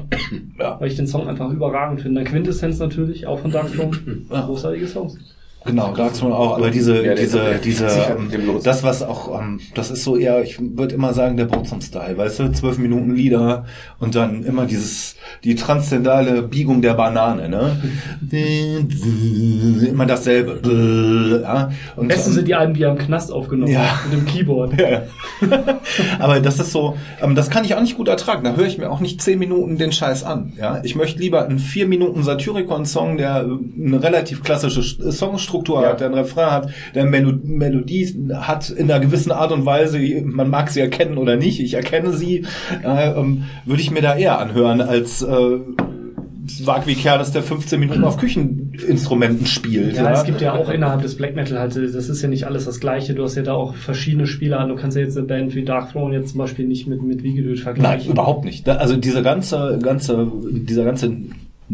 ja. 0.58 0.80
Weil 0.80 0.88
ich 0.88 0.96
den 0.96 1.06
Song 1.06 1.28
einfach 1.28 1.50
überragend 1.50 2.00
finde. 2.00 2.22
Dann 2.22 2.30
Quintessenz 2.30 2.78
natürlich, 2.78 3.26
auch 3.26 3.40
von 3.40 3.50
Dark 3.50 3.72
Throne. 3.74 3.96
Ja. 4.30 4.42
Großartige 4.42 4.86
Songs. 4.86 5.16
Genau, 5.64 5.94
Dark 5.94 6.14
Throne 6.14 6.34
auch, 6.34 6.56
aber 6.56 6.70
diese, 6.70 7.04
Ja, 7.04 7.14
diese, 7.14 7.38
der- 7.38 7.58
diese, 7.58 7.86
ähm, 7.86 8.30
das 8.64 8.82
was 8.82 9.02
auch, 9.02 9.38
ähm, 9.40 9.60
das 9.74 9.90
ist 9.90 10.02
so 10.04 10.16
eher, 10.16 10.42
ich 10.42 10.58
würde 10.60 10.94
immer 10.94 11.12
sagen, 11.14 11.36
der 11.36 11.44
Burzum-Style, 11.44 12.16
weißt 12.18 12.40
du, 12.40 12.52
zwölf 12.52 12.78
Minuten 12.78 13.14
Lieder 13.14 13.64
und 14.00 14.14
dann 14.14 14.42
immer 14.44 14.66
dieses, 14.66 15.16
die 15.44 15.54
transzendale 15.54 16.42
Biegung 16.42 16.82
der 16.82 16.94
Banane, 16.94 17.48
ne? 17.48 17.76
immer 19.88 20.06
dasselbe, 20.06 20.60
ja? 21.42 21.70
Am 21.96 22.02
Und, 22.02 22.08
besten 22.08 22.32
sind 22.32 22.48
die 22.48 22.54
Alben, 22.54 22.74
die 22.74 22.82
im 22.82 22.98
Knast 22.98 23.32
aufgenommen 23.32 23.70
Ja. 23.72 23.80
hat, 24.02 24.10
mit 24.10 24.20
dem 24.20 24.26
Keyboard. 24.26 24.74
ja. 24.80 25.02
Aber 26.18 26.40
das 26.40 26.58
ist 26.58 26.72
so, 26.72 26.96
ähm, 27.22 27.34
das 27.34 27.50
kann 27.50 27.64
ich 27.64 27.74
auch 27.74 27.80
nicht 27.80 27.96
gut 27.96 28.08
ertragen. 28.08 28.44
Da 28.44 28.54
höre 28.54 28.66
ich 28.66 28.78
mir 28.78 28.90
auch 28.90 29.00
nicht 29.00 29.20
zehn 29.22 29.38
Minuten 29.38 29.78
den 29.78 29.92
Scheiß 29.92 30.24
an. 30.24 30.52
Ja, 30.58 30.80
ich 30.82 30.94
möchte 30.96 31.20
lieber 31.20 31.44
einen 31.44 31.58
vier 31.58 31.86
Minuten 31.86 32.22
Satyricon-Song, 32.22 33.16
der 33.16 33.44
äh, 33.46 33.86
eine 33.86 34.02
relativ 34.02 34.42
klassische 34.42 34.80
Sch- 34.80 35.10
Songstruktur 35.52 35.82
Ja. 35.82 35.90
hat, 35.90 36.00
der 36.00 36.06
einen 36.08 36.16
Refrain 36.16 36.50
hat, 36.50 36.70
der 36.94 37.04
Melo 37.04 37.32
Melodie 37.44 38.08
hat 38.34 38.70
in 38.70 38.90
einer 38.90 39.00
gewissen 39.00 39.32
Art 39.32 39.52
und 39.52 39.64
Weise. 39.66 39.98
Man 40.24 40.50
mag 40.50 40.70
sie 40.70 40.80
erkennen 40.80 41.18
oder 41.18 41.36
nicht. 41.36 41.60
Ich 41.60 41.74
erkenne 41.74 42.12
sie. 42.12 42.44
Äh, 42.84 43.10
ähm, 43.12 43.44
würde 43.66 43.82
ich 43.82 43.90
mir 43.90 44.02
da 44.02 44.16
eher 44.16 44.38
anhören 44.38 44.80
als 44.80 45.22
äh, 45.22 45.58
wag 46.64 46.86
wie 46.86 46.94
Kernes, 46.94 47.30
der 47.32 47.42
15 47.42 47.78
Minuten 47.78 48.02
auf 48.04 48.16
Kücheninstrumenten 48.16 49.46
spielt. 49.46 49.96
Ja, 49.96 50.10
es 50.12 50.24
gibt 50.24 50.40
ja 50.40 50.54
auch 50.54 50.68
innerhalb 50.70 51.02
des 51.02 51.16
Black 51.16 51.36
Metal 51.36 51.58
halt, 51.58 51.76
das 51.76 52.08
ist 52.08 52.20
ja 52.22 52.28
nicht 52.28 52.44
alles 52.46 52.64
das 52.64 52.80
Gleiche. 52.80 53.14
Du 53.14 53.22
hast 53.22 53.36
ja 53.36 53.42
da 53.42 53.52
auch 53.54 53.74
verschiedene 53.74 54.26
Spieler. 54.26 54.66
Du 54.66 54.74
kannst 54.74 54.96
ja 54.96 55.02
jetzt 55.02 55.16
eine 55.16 55.26
Band 55.26 55.54
wie 55.54 55.64
Dark 55.64 55.92
Throne 55.92 56.16
jetzt 56.16 56.30
zum 56.30 56.38
Beispiel 56.38 56.66
nicht 56.66 56.86
mit, 56.88 57.02
mit 57.02 57.22
Wiegedöd 57.22 57.54
Nein, 57.56 57.62
vergleichen. 57.62 58.12
überhaupt 58.12 58.44
nicht. 58.44 58.68
Also 58.68 58.96
dieser 58.96 59.22
ganze, 59.22 59.78
ganze, 59.82 60.30
dieser 60.42 60.84
ganze 60.84 61.12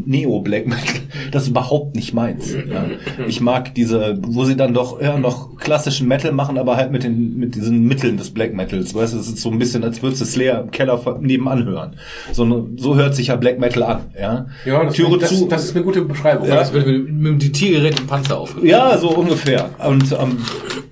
Neo-Black 0.07 0.67
Metal, 0.67 1.01
das 1.31 1.45
ist 1.45 1.49
überhaupt 1.51 1.95
nicht 1.97 2.15
meins. 2.15 2.55
Ja. 2.55 2.87
Ich 3.27 3.41
mag 3.41 3.75
diese, 3.75 4.19
wo 4.23 4.45
sie 4.45 4.57
dann 4.57 4.75
doch 4.75 5.01
eher 5.01 5.19
noch 5.19 5.57
klassischen 5.57 6.09
Metal 6.09 6.33
machen, 6.33 6.59
aber 6.59 6.77
halt 6.77 6.91
mit 6.93 7.05
den, 7.05 7.37
mit 7.37 7.55
diesen 7.55 7.87
Mitteln 7.87 8.17
des 8.17 8.31
Black 8.31 8.55
Metals. 8.55 8.95
Weißt 8.95 9.15
du, 9.15 9.19
es 9.19 9.29
ist 9.29 9.39
so 9.39 9.51
ein 9.51 9.59
bisschen, 9.59 9.85
als 9.85 10.03
würdest 10.03 10.21
du 10.23 10.25
Slayer 10.25 10.63
im 10.63 10.71
Keller 10.71 11.19
nebenan 11.21 11.65
hören. 11.65 11.97
So, 12.33 12.69
so 12.77 12.97
hört 12.97 13.15
sich 13.15 13.29
ja 13.29 13.37
Black 13.37 13.59
Metal 13.59 13.83
an, 13.83 14.01
ja. 14.19 14.47
Ja, 14.65 14.85
das, 14.85 14.95
Türe 14.95 15.19
das, 15.19 15.31
zu. 15.31 15.49
das 15.49 15.65
ist 15.65 15.77
eine 15.77 15.85
gute 15.85 16.03
Beschreibung. 16.03 16.49
Ja. 16.49 16.57
Das 16.57 16.73
wird 16.73 16.87
mit, 16.87 17.13
mit 17.13 17.43
die 17.43 17.53
Tiergeräte 17.53 18.03
im 18.03 18.07
Panzer 18.07 18.39
auf. 18.39 18.57
Ja, 18.63 18.97
so 18.99 19.11
ungefähr. 19.11 19.71
Und 19.87 20.13
ähm, 20.13 20.39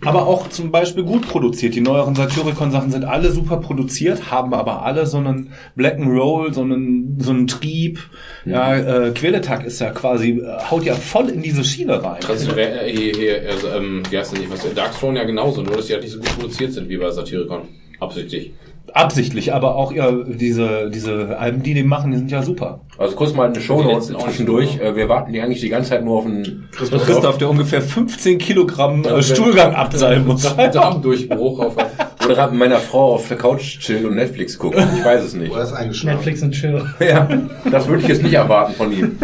aber 0.04 0.26
auch 0.26 0.48
zum 0.48 0.70
Beispiel 0.70 1.04
gut 1.04 1.28
produziert. 1.28 1.74
Die 1.74 1.80
neueren 1.80 2.14
Satyricon-Sachen 2.14 2.90
sind 2.90 3.04
alle 3.04 3.32
super 3.32 3.56
produziert, 3.56 4.30
haben 4.30 4.54
aber 4.54 4.84
alle 4.84 5.06
so 5.06 5.18
einen 5.18 5.50
Black 5.74 5.98
and 5.98 6.08
Roll, 6.08 6.52
so 6.52 6.62
einen 6.62 7.18
so 7.20 7.32
einen 7.32 7.46
Trieb. 7.46 7.98
Ja, 8.44 8.76
äh, 9.04 9.10
Quäletag 9.10 9.64
ist 9.64 9.80
ja 9.80 9.90
quasi 9.90 10.40
äh, 10.40 10.70
haut 10.70 10.84
ja 10.84 10.94
voll 10.94 11.28
in 11.28 11.42
diese 11.42 11.64
Schiene 11.64 12.02
rein. 12.02 12.20
Transfer, 12.20 12.56
äh, 12.84 12.90
hier, 12.90 13.12
hier, 13.12 13.42
also, 13.50 13.68
ähm, 13.68 14.02
wie 14.10 14.18
heißt 14.18 14.32
denn 14.32 14.40
nicht, 14.40 14.52
was, 14.52 14.74
Darkthrone 14.74 15.18
ja 15.18 15.24
genauso, 15.24 15.62
nur 15.62 15.76
dass 15.76 15.86
die 15.86 15.92
halt 15.92 16.02
nicht 16.02 16.12
so 16.12 16.18
gut 16.18 16.34
produziert 16.36 16.72
sind 16.72 16.88
wie 16.88 16.96
bei 16.96 17.10
Satyricon. 17.10 17.62
Absichtlich. 18.00 18.52
Absichtlich, 18.92 19.52
aber 19.52 19.74
auch 19.74 19.92
ja 19.92 20.10
diese 20.12 20.90
diese 20.90 21.38
Alben, 21.38 21.62
die 21.62 21.74
die 21.74 21.82
machen, 21.82 22.12
die 22.12 22.18
sind 22.18 22.30
ja 22.30 22.42
super. 22.42 22.80
Also 22.96 23.16
kurz 23.16 23.34
mal 23.34 23.48
eine 23.48 23.60
Show 23.60 23.82
nicht 23.82 24.02
zwischendurch. 24.04 24.78
Äh, 24.78 24.94
Wir 24.94 25.08
warten 25.08 25.32
die 25.32 25.40
eigentlich 25.40 25.60
die 25.60 25.68
ganze 25.68 25.90
Zeit 25.90 26.04
nur 26.04 26.18
auf 26.18 26.24
einen 26.26 26.68
Christoph, 26.70 27.04
Christoph 27.04 27.38
der 27.38 27.50
ungefähr 27.50 27.82
15 27.82 28.38
Kilogramm 28.38 29.04
äh, 29.04 29.22
Stuhlgang 29.22 29.74
abseilen 29.74 30.26
muss. 30.26 30.42
Darmdurchbruch 30.56 31.58
auf 31.58 31.76
Oder 32.26 32.34
gerade 32.34 32.50
mit 32.50 32.58
meiner 32.58 32.80
Frau 32.80 33.14
auf 33.14 33.28
der 33.28 33.36
Couch 33.36 33.78
chillen 33.78 34.04
und 34.06 34.16
Netflix 34.16 34.58
gucken. 34.58 34.84
Ich 34.98 35.04
weiß 35.04 35.22
es 35.22 35.34
nicht. 35.34 35.52
Oder 35.52 35.62
ist 35.62 35.72
eingeschlafen. 35.72 36.16
Netflix 36.16 36.42
und 36.42 36.50
Chill. 36.52 36.84
Ja, 36.98 37.28
das 37.70 37.86
würde 37.86 38.02
ich 38.02 38.08
jetzt 38.08 38.24
nicht 38.24 38.34
erwarten 38.34 38.74
von 38.74 38.90
ihm. 38.92 39.16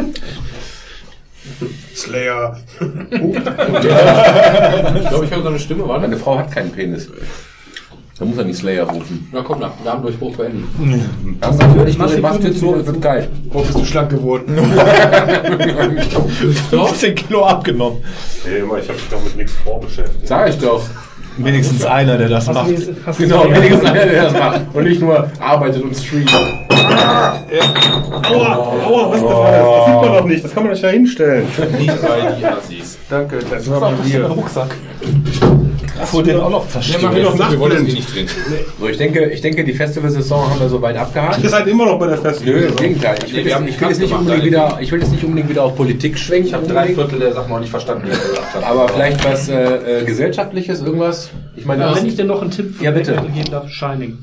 Slayer. 1.96 2.56
Ich 4.94 5.08
glaube, 5.08 5.24
ich 5.24 5.30
höre 5.30 5.42
so 5.42 5.48
eine 5.48 5.58
Stimme, 5.58 5.88
warte. 5.88 6.02
Meine 6.02 6.16
Frau 6.16 6.38
hat 6.38 6.52
keinen 6.52 6.70
Penis. 6.70 7.08
Da 8.18 8.24
muss 8.24 8.38
er 8.38 8.44
die 8.44 8.52
Slayer 8.52 8.84
rufen. 8.84 9.28
Na 9.32 9.42
komm, 9.42 9.58
na, 9.60 9.72
Darmdurchbruch 9.84 10.36
beenden. 10.36 11.38
Das 11.40 11.56
ist 11.56 11.60
natürlich, 11.60 11.98
Mach's 11.98 12.14
du 12.14 12.20
machst 12.20 12.44
jetzt 12.44 12.60
so, 12.60 12.76
es 12.76 12.86
wird 12.86 13.02
geil. 13.02 13.28
Oh, 13.52 13.62
bist 13.62 13.74
du 13.74 13.84
schlank 13.84 14.10
geworden. 14.10 14.54
15 16.70 17.14
Kilo 17.16 17.44
abgenommen. 17.46 18.04
Ey, 18.46 18.60
immer, 18.60 18.78
ich 18.78 18.88
habe 18.88 18.94
mich 18.98 19.08
doch 19.10 19.24
mit 19.24 19.36
nichts 19.36 19.52
vorbeschäftigt. 19.64 20.28
Sag 20.28 20.50
ich 20.50 20.58
doch. 20.58 20.82
Wenigstens 21.38 21.84
einer, 21.84 22.18
der 22.18 22.28
das 22.28 22.48
Hast 22.48 22.54
macht. 22.54 22.70
du 22.70 23.12
Genau, 23.24 23.44
wenigstens 23.50 23.84
einer, 23.84 24.04
der 24.06 24.22
das 24.24 24.32
macht. 24.32 24.60
Und 24.72 24.84
nicht 24.84 25.00
nur 25.00 25.28
arbeitet 25.40 25.82
und 25.82 25.96
streamt. 25.96 26.30
Aua, 28.30 28.56
aua, 28.86 29.10
was 29.10 29.16
ist 29.16 29.24
das 29.24 29.38
alles? 29.38 29.66
Das 29.66 29.86
sieht 29.86 29.94
man 29.94 30.12
doch 30.12 30.24
nicht. 30.26 30.44
Das 30.44 30.54
kann 30.54 30.62
man 30.64 30.72
nicht 30.72 30.84
da 30.84 30.88
hinstellen. 30.88 31.46
Nicht 31.78 32.02
bei 32.02 32.32
die 32.38 32.46
Assis. 32.46 32.98
Danke, 33.08 33.38
das 33.50 33.70
war 33.70 33.80
bei 33.80 33.92
dir. 34.04 34.26
Rucksack. 34.26 34.74
Du 36.12 36.22
den 36.22 36.40
auch 36.40 36.50
noch 36.50 36.64
Ja, 36.64 36.68
versteckt? 36.70 37.02
mach 37.02 37.14
wir 37.14 37.22
doch 37.22 37.50
wir 37.50 37.58
wollen 37.58 37.72
das 37.72 37.82
nicht 37.94 38.14
drin. 38.14 38.26
So, 38.80 38.86
ich 38.88 38.96
denke, 38.96 39.24
ich 39.30 39.40
denke, 39.40 39.64
die 39.64 39.72
Festivalsaison 39.74 40.50
haben 40.50 40.60
wir 40.60 40.68
soweit 40.68 40.96
abgehakt. 40.96 41.42
Ihr 41.42 41.48
seid 41.50 41.66
immer 41.66 41.86
noch 41.86 41.98
bei 41.98 42.06
der 42.06 42.18
Festival. 42.18 42.54
Nö, 42.54 42.66
im 42.66 42.76
Gegenteil. 42.76 43.16
Ich 43.26 43.32
will, 43.32 43.42
Nee, 43.42 43.48
jetzt, 43.48 43.54
haben 43.56 43.68
ich, 43.68 43.74
die 43.76 43.80
will 43.82 43.88
jetzt 43.88 44.00
nicht 44.00 44.12
unbedingt 44.14 44.44
wieder, 44.44 44.78
ich 44.80 44.92
will 44.92 45.00
jetzt 45.00 45.12
nicht 45.12 45.24
unbedingt 45.24 45.48
wieder 45.50 45.62
auf 45.64 45.76
Politik 45.76 46.18
schwenken. 46.18 46.46
Ich 46.48 46.54
habe 46.54 46.66
drei 46.66 46.94
Viertel 46.94 47.18
der 47.18 47.32
Sachen 47.34 47.50
noch 47.50 47.60
nicht 47.60 47.70
verstanden, 47.70 48.04
die 48.06 48.10
er 48.12 48.18
gesagt 48.18 48.54
hat. 48.54 48.64
Aber 48.64 48.88
vielleicht 48.88 49.24
was 49.24 49.48
äh, 49.48 50.00
äh, 50.00 50.04
gesellschaftliches, 50.04 50.80
irgendwas. 50.82 51.30
Ich 51.56 51.64
meine, 51.66 51.82
Ja, 51.82 51.88
das- 51.90 51.98
wenn 52.00 52.06
ich 52.06 52.16
dir 52.16 52.24
noch 52.24 52.40
einen 52.42 52.50
Tipp 52.50 52.74
für 52.76 52.84
Ja, 52.84 52.90
bitte. 52.90 53.12
Geben 53.34 53.50
darf, 53.50 53.68
Shining. 53.68 54.18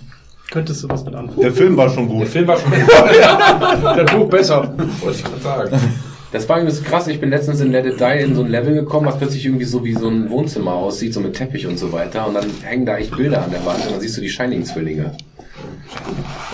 Könntest 0.52 0.84
du 0.84 0.90
was 0.90 1.06
mit 1.06 1.14
anfangen? 1.14 1.40
Der 1.42 1.52
Film 1.54 1.78
war 1.78 1.90
schon 1.90 2.08
gut. 2.10 2.28
Film 2.28 2.48
war 2.48 2.58
schon 2.58 2.72
Der 3.96 4.04
Buch 4.06 4.28
besser. 4.30 4.74
wollte 5.02 5.20
ich 5.20 5.24
gerade 5.24 5.70
sagen. 5.70 5.94
Das 6.32 6.48
war 6.48 6.58
irgendwie 6.58 6.76
so 6.76 6.84
krass. 6.84 7.08
Ich 7.08 7.20
bin 7.20 7.32
letztens 7.32 7.60
in 7.60 7.72
Let 7.72 7.86
It 7.86 8.00
Die 8.00 8.24
in 8.24 8.36
so 8.36 8.44
ein 8.44 8.50
Level 8.50 8.74
gekommen, 8.74 9.08
was 9.08 9.18
plötzlich 9.18 9.46
irgendwie 9.46 9.66
so 9.66 9.84
wie 9.84 9.96
so 9.96 10.08
ein 10.08 10.30
Wohnzimmer 10.30 10.74
aussieht, 10.74 11.14
so 11.14 11.20
mit 11.20 11.36
Teppich 11.36 11.66
und 11.66 11.78
so 11.78 11.92
weiter. 11.92 12.28
Und 12.28 12.36
dann 12.36 12.50
hängen 12.62 12.86
da 12.86 12.98
echt 12.98 13.16
Bilder 13.16 13.44
an 13.44 13.52
der 13.52 13.66
Wand 13.66 13.84
und 13.86 13.94
dann 13.94 14.02
siehst 14.02 14.18
du 14.18 14.22
die 14.22 14.30
Shining-Zwillinge. 14.30 15.18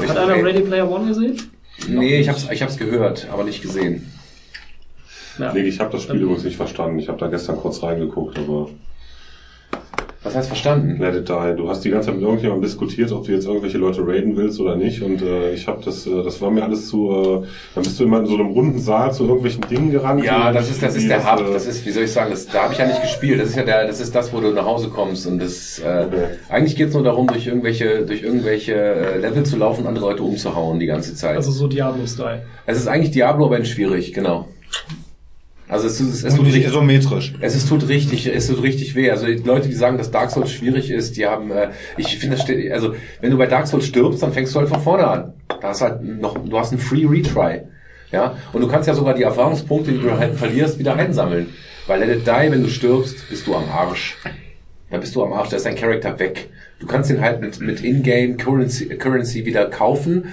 Hat 0.07 0.17
einer 0.17 0.43
Ready 0.43 0.61
Player 0.61 0.89
One 0.89 1.07
gesehen? 1.07 1.51
Nee, 1.89 2.19
ich 2.19 2.29
hab's, 2.29 2.47
ich 2.49 2.61
hab's 2.61 2.77
gehört, 2.77 3.27
aber 3.31 3.43
nicht 3.43 3.61
gesehen. 3.61 4.11
Ja. 5.37 5.51
Nee, 5.51 5.63
ich 5.63 5.81
habe 5.81 5.91
das 5.91 6.03
Spiel 6.03 6.21
übrigens 6.21 6.45
nicht 6.45 6.55
verstanden. 6.55 6.97
Ich 6.99 7.09
habe 7.09 7.17
da 7.17 7.27
gestern 7.27 7.57
kurz 7.57 7.83
reingeguckt, 7.83 8.39
aber 8.39 8.69
Was 10.25 10.35
heißt 10.35 10.47
verstanden? 10.47 10.97
Let 10.99 11.13
it 11.15 11.29
die. 11.29 11.55
Du 11.55 11.69
hast 11.69 11.85
die 11.85 11.91
ganze 11.91 12.07
Zeit 12.07 12.15
mit 12.15 12.23
irgendjemandem 12.23 12.63
diskutiert, 12.63 13.11
ob 13.11 13.25
du 13.27 13.31
jetzt 13.31 13.45
irgendwelche 13.45 13.77
Leute 13.77 14.01
raiden 14.05 14.35
willst 14.35 14.59
oder 14.59 14.75
nicht. 14.75 15.03
Und 15.03 15.21
äh, 15.21 15.53
ich 15.53 15.67
habe 15.67 15.83
das, 15.85 16.07
äh, 16.07 16.23
das 16.23 16.41
war 16.41 16.49
mir 16.49 16.63
alles 16.63 16.89
zu. 16.89 17.11
Äh, 17.11 17.47
dann 17.75 17.83
bist 17.83 17.99
du 17.99 18.05
immer 18.05 18.19
in 18.21 18.25
so 18.25 18.33
einem 18.33 18.47
runden 18.47 18.79
Saal 18.79 19.13
zu 19.13 19.23
irgendwelchen 19.25 19.61
Dingen 19.69 19.91
gerannt. 19.91 20.23
Ja, 20.23 20.51
das 20.51 20.71
ist, 20.71 20.81
das 20.81 20.95
ist 20.95 21.07
der 21.07 21.23
Hub. 21.31 21.41
äh, 21.47 21.53
Das 21.53 21.67
ist, 21.67 21.85
wie 21.85 21.91
soll 21.91 22.03
ich 22.05 22.11
sagen, 22.11 22.31
das, 22.31 22.47
da 22.47 22.63
habe 22.63 22.73
ich 22.73 22.79
ja 22.79 22.87
nicht 22.87 23.03
gespielt. 23.03 23.39
Das 23.39 23.49
ist 23.49 23.55
ja 23.55 23.63
der, 23.63 23.85
das 23.85 23.99
ist 23.99 24.15
das, 24.15 24.33
wo 24.33 24.39
du 24.41 24.49
nach 24.51 24.65
Hause 24.65 24.89
kommst 24.89 25.27
und 25.27 25.39
das. 25.39 25.79
Äh, 25.79 26.05
Okay. 26.05 26.25
Eigentlich 26.49 26.75
geht's 26.75 26.93
nur 26.93 27.03
darum, 27.03 27.27
durch 27.27 27.45
irgendwelche, 27.47 28.05
durch 28.05 28.23
irgendwelche 28.23 28.73
äh, 28.73 29.17
Level 29.19 29.43
zu 29.43 29.57
laufen 29.57 29.81
und 29.81 29.87
andere 29.87 30.05
Leute 30.09 30.23
umzuhauen 30.23 30.79
die 30.79 30.85
ganze 30.87 31.13
Zeit. 31.15 31.35
Also 31.35 31.51
so 31.51 31.67
Diablo-Style. 31.67 32.41
es 32.65 32.77
ist 32.77 32.87
eigentlich 32.87 33.11
Diablo, 33.11 33.45
aber 33.45 33.57
in 33.57 33.65
schwierig, 33.65 34.13
genau. 34.13 34.47
Also 35.67 35.87
es, 35.87 35.99
es, 35.99 36.23
es, 36.23 36.35
tut 36.35 36.45
richtig, 36.45 36.65
isometrisch. 36.65 37.33
es 37.39 37.55
ist, 37.55 37.67
tut 37.67 37.87
richtig, 37.87 38.27
es 38.27 38.47
tut 38.47 38.61
richtig 38.61 38.93
weh. 38.93 39.09
Also 39.09 39.25
die 39.25 39.37
Leute, 39.37 39.67
die 39.67 39.73
sagen, 39.73 39.97
dass 39.97 40.11
Dark 40.11 40.29
Souls 40.29 40.51
schwierig 40.51 40.91
ist, 40.91 41.17
die 41.17 41.25
haben, 41.25 41.49
äh, 41.51 41.69
ich 41.97 42.17
finde, 42.17 42.37
also 42.71 42.93
wenn 43.19 43.31
du 43.31 43.37
bei 43.37 43.47
Dark 43.47 43.65
Souls 43.65 43.85
stirbst, 43.87 44.21
dann 44.21 44.31
fängst 44.31 44.53
du 44.53 44.59
halt 44.59 44.69
von 44.69 44.81
vorne 44.81 45.07
an. 45.07 45.33
Da 45.47 45.69
hast 45.69 45.81
halt 45.81 46.03
noch, 46.03 46.37
du 46.37 46.59
hast 46.59 46.71
einen 46.71 46.79
Free 46.79 47.05
Retry. 47.05 47.61
Ja, 48.11 48.37
und 48.53 48.61
du 48.61 48.67
kannst 48.67 48.87
ja 48.87 48.93
sogar 48.93 49.15
die 49.15 49.23
Erfahrungspunkte, 49.23 49.91
die 49.91 49.99
du 49.99 50.11
halt 50.11 50.35
verlierst, 50.35 50.77
wieder 50.77 50.95
einsammeln. 50.95 51.47
Weil 51.87 51.99
Let 51.99 52.19
It 52.19 52.27
Die, 52.27 52.51
wenn 52.51 52.63
du 52.63 52.69
stirbst, 52.69 53.27
bist 53.29 53.47
du 53.47 53.55
am 53.55 53.69
Arsch. 53.69 54.17
Da 54.91 54.97
bist 54.97 55.15
du 55.15 55.23
am 55.23 55.33
Arsch, 55.33 55.49
da 55.49 55.57
ist 55.57 55.65
dein 55.65 55.75
Charakter 55.75 56.17
weg. 56.19 56.49
Du 56.79 56.85
kannst 56.87 57.09
ihn 57.09 57.21
halt 57.21 57.41
mit, 57.41 57.59
mit 57.59 57.83
Ingame 57.83 58.35
Currency, 58.35 58.87
Currency 58.97 59.45
wieder 59.45 59.65
kaufen. 59.65 60.25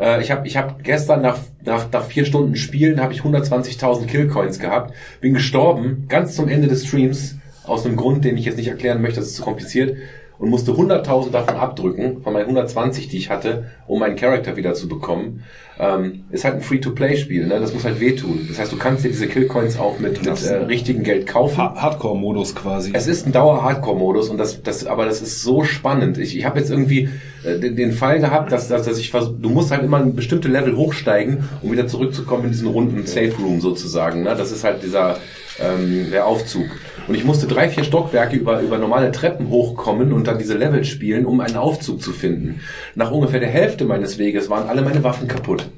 Äh, 0.00 0.22
ich 0.22 0.30
habe 0.30 0.46
ich 0.46 0.56
hab 0.56 0.82
gestern 0.82 1.22
nach, 1.22 1.38
nach, 1.64 1.86
nach 1.92 2.04
vier 2.04 2.24
Stunden 2.24 2.56
Spielen 2.56 3.00
habe 3.00 3.12
ich 3.12 3.20
120.000 3.20 4.06
Killcoins 4.06 4.58
gehabt. 4.58 4.94
Bin 5.20 5.34
gestorben, 5.34 6.06
ganz 6.08 6.34
zum 6.34 6.48
Ende 6.48 6.66
des 6.66 6.86
Streams, 6.86 7.36
aus 7.64 7.84
einem 7.84 7.96
Grund, 7.96 8.24
den 8.24 8.36
ich 8.36 8.46
jetzt 8.46 8.56
nicht 8.56 8.68
erklären 8.68 9.02
möchte, 9.02 9.20
das 9.20 9.28
ist 9.28 9.36
zu 9.36 9.42
kompliziert. 9.42 9.96
Und 10.40 10.48
musste 10.48 10.72
100.000 10.72 11.30
davon 11.30 11.56
abdrücken, 11.56 12.22
von 12.22 12.32
meinen 12.32 12.46
120, 12.46 13.08
die 13.08 13.18
ich 13.18 13.28
hatte, 13.28 13.66
um 13.86 14.00
meinen 14.00 14.16
Charakter 14.16 14.56
wieder 14.56 14.72
zu 14.72 14.88
bekommen. 14.88 15.44
Ähm, 15.78 16.24
ist 16.30 16.44
halt 16.44 16.54
ein 16.56 16.60
Free-to-Play-Spiel, 16.62 17.46
ne? 17.46 17.60
das 17.60 17.72
muss 17.74 17.84
halt 17.84 18.00
wehtun. 18.00 18.46
Das 18.48 18.58
heißt, 18.58 18.72
du 18.72 18.76
kannst 18.78 19.04
dir 19.04 19.08
diese 19.10 19.26
Killcoins 19.28 19.78
auch 19.78 19.98
mit, 19.98 20.24
mit 20.24 20.42
äh, 20.46 20.54
richtigem 20.64 21.02
Geld 21.04 21.26
kaufen. 21.26 21.58
Ha- 21.58 21.74
Hardcore-Modus 21.76 22.54
quasi. 22.54 22.90
Es 22.94 23.06
ist 23.06 23.26
ein 23.26 23.32
Dauer-Hardcore-Modus 23.32 24.30
und 24.30 24.38
das, 24.38 24.62
das, 24.62 24.86
aber 24.86 25.04
das 25.04 25.20
ist 25.22 25.42
so 25.42 25.62
spannend. 25.62 26.16
Ich, 26.18 26.36
ich 26.36 26.44
habe 26.46 26.58
jetzt 26.58 26.70
irgendwie 26.70 27.10
äh, 27.44 27.58
den, 27.58 27.76
den 27.76 27.92
Fall 27.92 28.18
gehabt, 28.20 28.50
dass, 28.50 28.68
dass, 28.68 28.84
dass 28.86 28.98
ich 28.98 29.10
vers 29.10 29.30
du 29.38 29.48
musst 29.50 29.70
halt 29.70 29.82
immer 29.84 29.98
ein 29.98 30.14
bestimmte 30.14 30.48
Level 30.48 30.74
hochsteigen, 30.76 31.44
um 31.62 31.70
wieder 31.72 31.86
zurückzukommen 31.86 32.44
in 32.44 32.50
diesen 32.52 32.68
runden 32.68 33.06
Safe 33.06 33.32
Room 33.38 33.60
sozusagen. 33.60 34.22
Ne? 34.22 34.34
Das 34.36 34.52
ist 34.52 34.64
halt 34.64 34.82
dieser 34.82 35.18
ähm, 35.60 36.10
der 36.10 36.26
Aufzug. 36.26 36.66
Und 37.06 37.14
ich 37.14 37.24
musste 37.24 37.46
drei, 37.46 37.68
vier 37.68 37.84
Stockwerke 37.84 38.36
über, 38.36 38.60
über 38.60 38.78
normale 38.78 39.12
Treppen 39.12 39.50
hochkommen 39.50 40.12
und 40.12 40.26
dann 40.26 40.38
diese 40.38 40.56
Level 40.56 40.84
spielen, 40.84 41.26
um 41.26 41.40
einen 41.40 41.56
Aufzug 41.56 42.02
zu 42.02 42.12
finden. 42.12 42.60
Nach 42.94 43.10
ungefähr 43.10 43.40
der 43.40 43.48
Hälfte 43.48 43.84
meines 43.84 44.18
Weges 44.18 44.48
waren 44.48 44.68
alle 44.68 44.82
meine 44.82 45.02
Waffen 45.02 45.28
kaputt. 45.28 45.68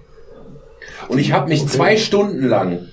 Und 1.08 1.18
ich 1.18 1.32
habe 1.32 1.48
mich 1.48 1.66
zwei 1.66 1.96
Stunden 1.96 2.46
lang 2.46 2.88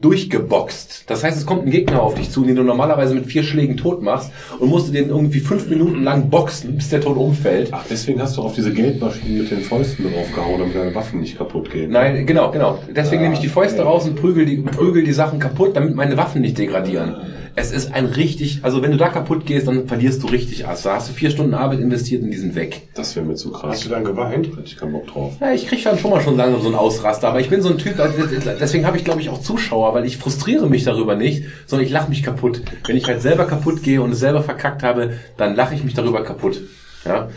durchgeboxt. 0.00 1.04
Das 1.06 1.24
heißt, 1.24 1.38
es 1.38 1.46
kommt 1.46 1.64
ein 1.64 1.70
Gegner 1.70 2.02
auf 2.02 2.14
dich 2.14 2.30
zu, 2.30 2.44
den 2.44 2.56
du 2.56 2.62
normalerweise 2.62 3.14
mit 3.14 3.26
vier 3.26 3.42
Schlägen 3.42 3.76
tot 3.76 4.02
machst 4.02 4.30
und 4.58 4.68
musst 4.68 4.88
du 4.88 4.92
den 4.92 5.08
irgendwie 5.08 5.40
fünf 5.40 5.68
Minuten 5.68 6.02
lang 6.02 6.28
boxen, 6.28 6.76
bis 6.76 6.90
der 6.90 7.00
tot 7.00 7.16
umfällt. 7.16 7.70
Ach, 7.72 7.84
deswegen 7.88 8.20
hast 8.20 8.36
du 8.36 8.42
auf 8.42 8.54
diese 8.54 8.72
Geldmaschinen 8.72 9.38
mit 9.38 9.50
den 9.50 9.60
Fäusten 9.60 10.12
draufgehauen, 10.12 10.58
damit 10.58 10.76
deine 10.76 10.94
Waffen 10.94 11.20
nicht 11.20 11.38
kaputt 11.38 11.70
gehen. 11.70 11.90
Nein, 11.90 12.26
genau, 12.26 12.50
genau. 12.50 12.78
Deswegen 12.94 13.22
nehme 13.22 13.34
ich 13.34 13.40
die 13.40 13.48
Fäuste 13.48 13.82
raus 13.82 14.06
und 14.06 14.16
prügel 14.16 14.44
die, 14.44 14.58
prügel 14.58 15.02
die 15.02 15.12
Sachen 15.12 15.38
kaputt, 15.38 15.76
damit 15.76 15.94
meine 15.94 16.16
Waffen 16.16 16.42
nicht 16.42 16.58
degradieren. 16.58 17.16
Es 17.58 17.72
ist 17.72 17.94
ein 17.94 18.04
richtig, 18.04 18.60
also 18.62 18.82
wenn 18.82 18.90
du 18.90 18.98
da 18.98 19.08
kaputt 19.08 19.46
gehst, 19.46 19.66
dann 19.66 19.88
verlierst 19.88 20.22
du 20.22 20.26
richtig 20.26 20.68
Ass. 20.68 20.82
Da 20.82 20.96
hast 20.96 21.08
du 21.08 21.14
vier 21.14 21.30
Stunden 21.30 21.54
Arbeit 21.54 21.80
investiert 21.80 22.22
und 22.22 22.30
die 22.30 22.36
sind 22.36 22.54
weg. 22.54 22.88
Das 22.94 23.16
wäre 23.16 23.24
mir 23.24 23.34
zu 23.34 23.50
krass. 23.50 23.76
Hast 23.76 23.86
du 23.86 23.88
dann 23.88 24.04
geweint? 24.04 24.48
Hätte 24.48 24.60
ich 24.66 24.76
keinen 24.76 24.92
Bock 24.92 25.06
drauf. 25.06 25.32
Ja, 25.40 25.52
ich 25.52 25.66
krieg 25.66 25.82
dann 25.82 25.98
schon 25.98 26.10
mal 26.10 26.20
schon 26.20 26.36
langsam 26.36 26.60
so 26.60 26.66
einen 26.66 26.76
Ausraster, 26.76 27.28
aber 27.28 27.40
ich 27.40 27.48
bin 27.48 27.62
so 27.62 27.70
ein 27.70 27.78
Typ, 27.78 27.98
also 27.98 28.14
deswegen 28.60 28.86
habe 28.86 28.98
ich 28.98 29.04
glaube 29.04 29.22
ich 29.22 29.30
auch 29.30 29.40
Zuschauer, 29.40 29.94
weil 29.94 30.04
ich 30.04 30.18
frustriere 30.18 30.68
mich 30.68 30.84
darüber 30.84 31.14
nicht, 31.14 31.44
sondern 31.64 31.86
ich 31.86 31.92
lache 31.92 32.10
mich 32.10 32.22
kaputt. 32.22 32.60
Wenn 32.86 32.98
ich 32.98 33.06
halt 33.06 33.22
selber 33.22 33.46
kaputt 33.46 33.82
gehe 33.82 34.02
und 34.02 34.12
es 34.12 34.20
selber 34.20 34.42
verkackt 34.42 34.82
habe, 34.82 35.14
dann 35.38 35.56
lache 35.56 35.74
ich 35.74 35.82
mich 35.82 35.94
darüber 35.94 36.22
kaputt. 36.24 36.60
Ja. 37.06 37.30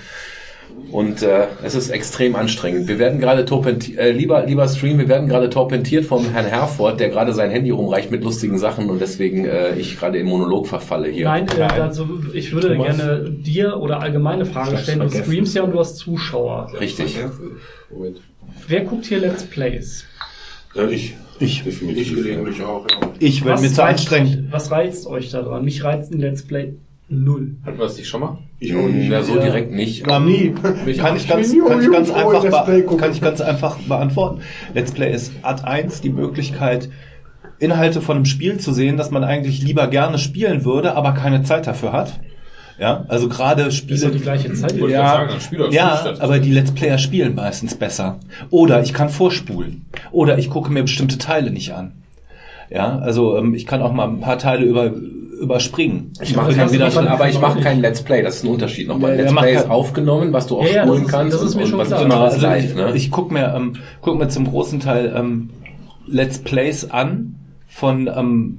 Und 0.92 1.22
äh, 1.22 1.48
es 1.64 1.76
ist 1.76 1.90
extrem 1.90 2.36
anstrengend. 2.36 2.88
Wir 2.88 3.00
werden 3.00 3.20
gerade 3.20 3.46
torpentiert, 3.46 4.00
äh, 4.00 4.12
lieber, 4.12 4.46
lieber 4.46 4.68
Stream, 4.68 4.98
wir 4.98 5.08
werden 5.08 5.30
gerade 5.30 5.50
torpentiert 5.50 6.06
vom 6.06 6.30
Herrn 6.32 6.46
Herford, 6.46 7.00
der 7.00 7.10
gerade 7.10 7.34
sein 7.34 7.52
Handy 7.52 7.70
rumreicht 7.70 8.12
mit 8.12 8.24
lustigen 8.24 8.58
Sachen 8.58 8.90
und 8.90 9.00
deswegen 9.00 9.46
äh, 9.46 9.76
ich 9.76 10.00
gerade 10.00 10.18
im 10.18 10.28
Monolog 10.28 10.68
verfalle 10.68 11.10
hier. 11.10 11.26
Nein, 11.26 11.48
äh, 11.58 11.62
also 11.64 12.08
ich 12.34 12.52
würde 12.52 12.76
gerne 12.76 13.30
dir 13.30 13.78
oder 13.78 14.02
allgemeine 14.02 14.46
Fragen 14.46 14.78
stellen. 14.78 15.00
Du 15.00 15.10
streamst 15.10 15.56
ja 15.56 15.64
und 15.64 15.72
du 15.72 15.80
hast 15.80 15.98
Zuschauer. 15.98 16.72
Richtig. 16.80 17.18
Wer 18.68 18.82
guckt 18.82 19.06
hier 19.06 19.20
Let's 19.20 19.44
Plays? 19.44 20.06
Äh, 20.76 20.94
ich. 20.94 21.16
Ich. 21.40 21.64
Definitiv. 21.64 22.08
Ich 22.10 22.16
gelegentlich 22.16 22.62
auch, 22.64 22.86
ja. 22.90 23.14
Ich, 23.20 23.46
wenn 23.46 23.62
mir 23.62 23.72
zu 23.72 23.84
anstrengend. 23.84 24.52
Was 24.52 24.72
reizt 24.72 25.08
euch 25.08 25.32
daran? 25.32 25.64
Mich 25.64 25.84
reizt 25.84 26.12
ein 26.12 26.20
Let's 26.20 26.44
Play 26.44 26.74
null. 27.10 27.56
Hatten 27.66 27.78
wir 27.78 27.86
das 27.86 27.98
nicht 27.98 28.08
schon 28.08 28.22
mal? 28.22 28.38
Ich 28.60 28.76
auch 28.76 28.88
nicht. 28.88 29.10
Ja, 29.10 29.24
so 29.24 29.40
direkt 29.40 29.72
nicht. 29.72 30.06
Ähm, 30.08 30.26
Nie. 30.26 30.54
kann 30.98 31.16
ich 31.16 31.28
ganz, 31.28 31.52
nie 31.52 31.60
kann 31.60 31.82
ich 31.82 31.92
ganz 31.92 32.12
einfach, 32.12 32.66
kann 32.98 33.12
ich 33.12 33.22
ganz 33.22 33.42
einfach 33.42 33.78
beantworten. 33.80 34.42
Let's 34.74 34.92
Play 34.92 35.14
ist 35.14 35.32
Art 35.42 35.66
1 35.66 36.02
die 36.02 36.10
Möglichkeit, 36.10 36.90
Inhalte 37.60 38.02
von 38.02 38.16
einem 38.18 38.26
Spiel 38.26 38.58
zu 38.58 38.72
sehen, 38.74 38.96
das 38.98 39.12
man 39.12 39.24
eigentlich 39.24 39.62
lieber 39.62 39.88
gerne 39.88 40.18
spielen 40.18 40.64
würde, 40.66 40.96
aber 40.96 41.14
keine 41.14 41.44
Zeit 41.44 41.68
dafür 41.68 41.92
hat. 41.92 42.20
Ja, 42.80 43.04
also 43.10 43.28
gerade 43.28 43.64
Das 43.66 43.74
ist 43.74 43.80
Spiele. 43.80 44.00
doch 44.00 44.12
die 44.12 44.20
gleiche 44.20 44.54
Zeit. 44.54 44.78
Ja, 44.78 45.08
sagen, 45.08 45.30
dann 45.32 45.42
spiel 45.42 45.58
doch 45.60 45.72
ja, 45.74 46.14
aber 46.20 46.40
die 46.40 46.52
Let's 46.54 46.72
Player 46.72 46.98
spielen 46.98 47.36
meistens 47.36 47.76
besser. 47.76 48.20
Oder 48.52 48.82
ich 48.82 48.94
kann 48.94 49.10
vorspulen. 49.10 49.86
Oder 50.12 50.38
ich 50.38 50.50
gucke 50.50 50.72
mir 50.72 50.84
bestimmte 50.84 51.18
Teile 51.18 51.52
nicht 51.52 51.74
an. 51.74 51.92
Ja, 52.70 53.00
also 53.00 53.38
ähm, 53.38 53.54
ich 53.54 53.66
kann 53.66 53.82
auch 53.82 53.92
mal 53.94 54.08
ein 54.08 54.20
paar 54.20 54.38
Teile 54.38 54.66
über, 54.66 54.92
überspringen. 55.42 56.12
Ich 56.22 56.36
mache 56.36 56.54
dann 56.54 56.72
wieder 56.72 56.92
schon- 56.92 57.08
aber 57.08 57.28
ich 57.30 57.40
mache 57.40 57.60
kein 57.62 57.80
Let's 57.82 58.02
Play. 58.04 58.22
Das 58.22 58.36
ist 58.38 58.44
ein 58.46 58.50
Unterschied 58.52 58.88
nochmal. 58.88 59.16
Ja, 59.18 59.24
Let's 59.24 59.36
Play 59.36 59.56
ist 59.56 59.70
aufgenommen, 59.70 60.34
was 60.34 60.48
du 60.48 60.58
auch 60.60 60.66
Ja, 60.66 60.70
ja, 60.76 60.84
spulen 60.84 61.00
das 61.02 61.08
ist- 61.08 61.12
kannst 61.12 61.34
das 61.36 61.44
ist 61.44 61.56
mir 61.56 61.62
und, 61.64 61.68
schon 61.70 61.80
und 61.80 61.92
was 61.92 62.08
machst 62.08 62.34
also 62.36 62.48
live. 62.48 62.64
ich, 62.66 62.76
Ne? 62.76 62.92
ich 62.96 63.12
gucke 63.12 63.34
mir, 63.34 63.54
ähm, 63.56 63.74
guck 64.02 64.18
mir 64.20 64.28
zum 64.30 64.46
großen 64.48 64.80
Teil 64.80 65.14
ähm, 65.16 65.50
Let's 66.06 66.40
Plays 66.40 66.90
an 66.92 67.36
von 67.68 68.08
ähm, 68.08 68.58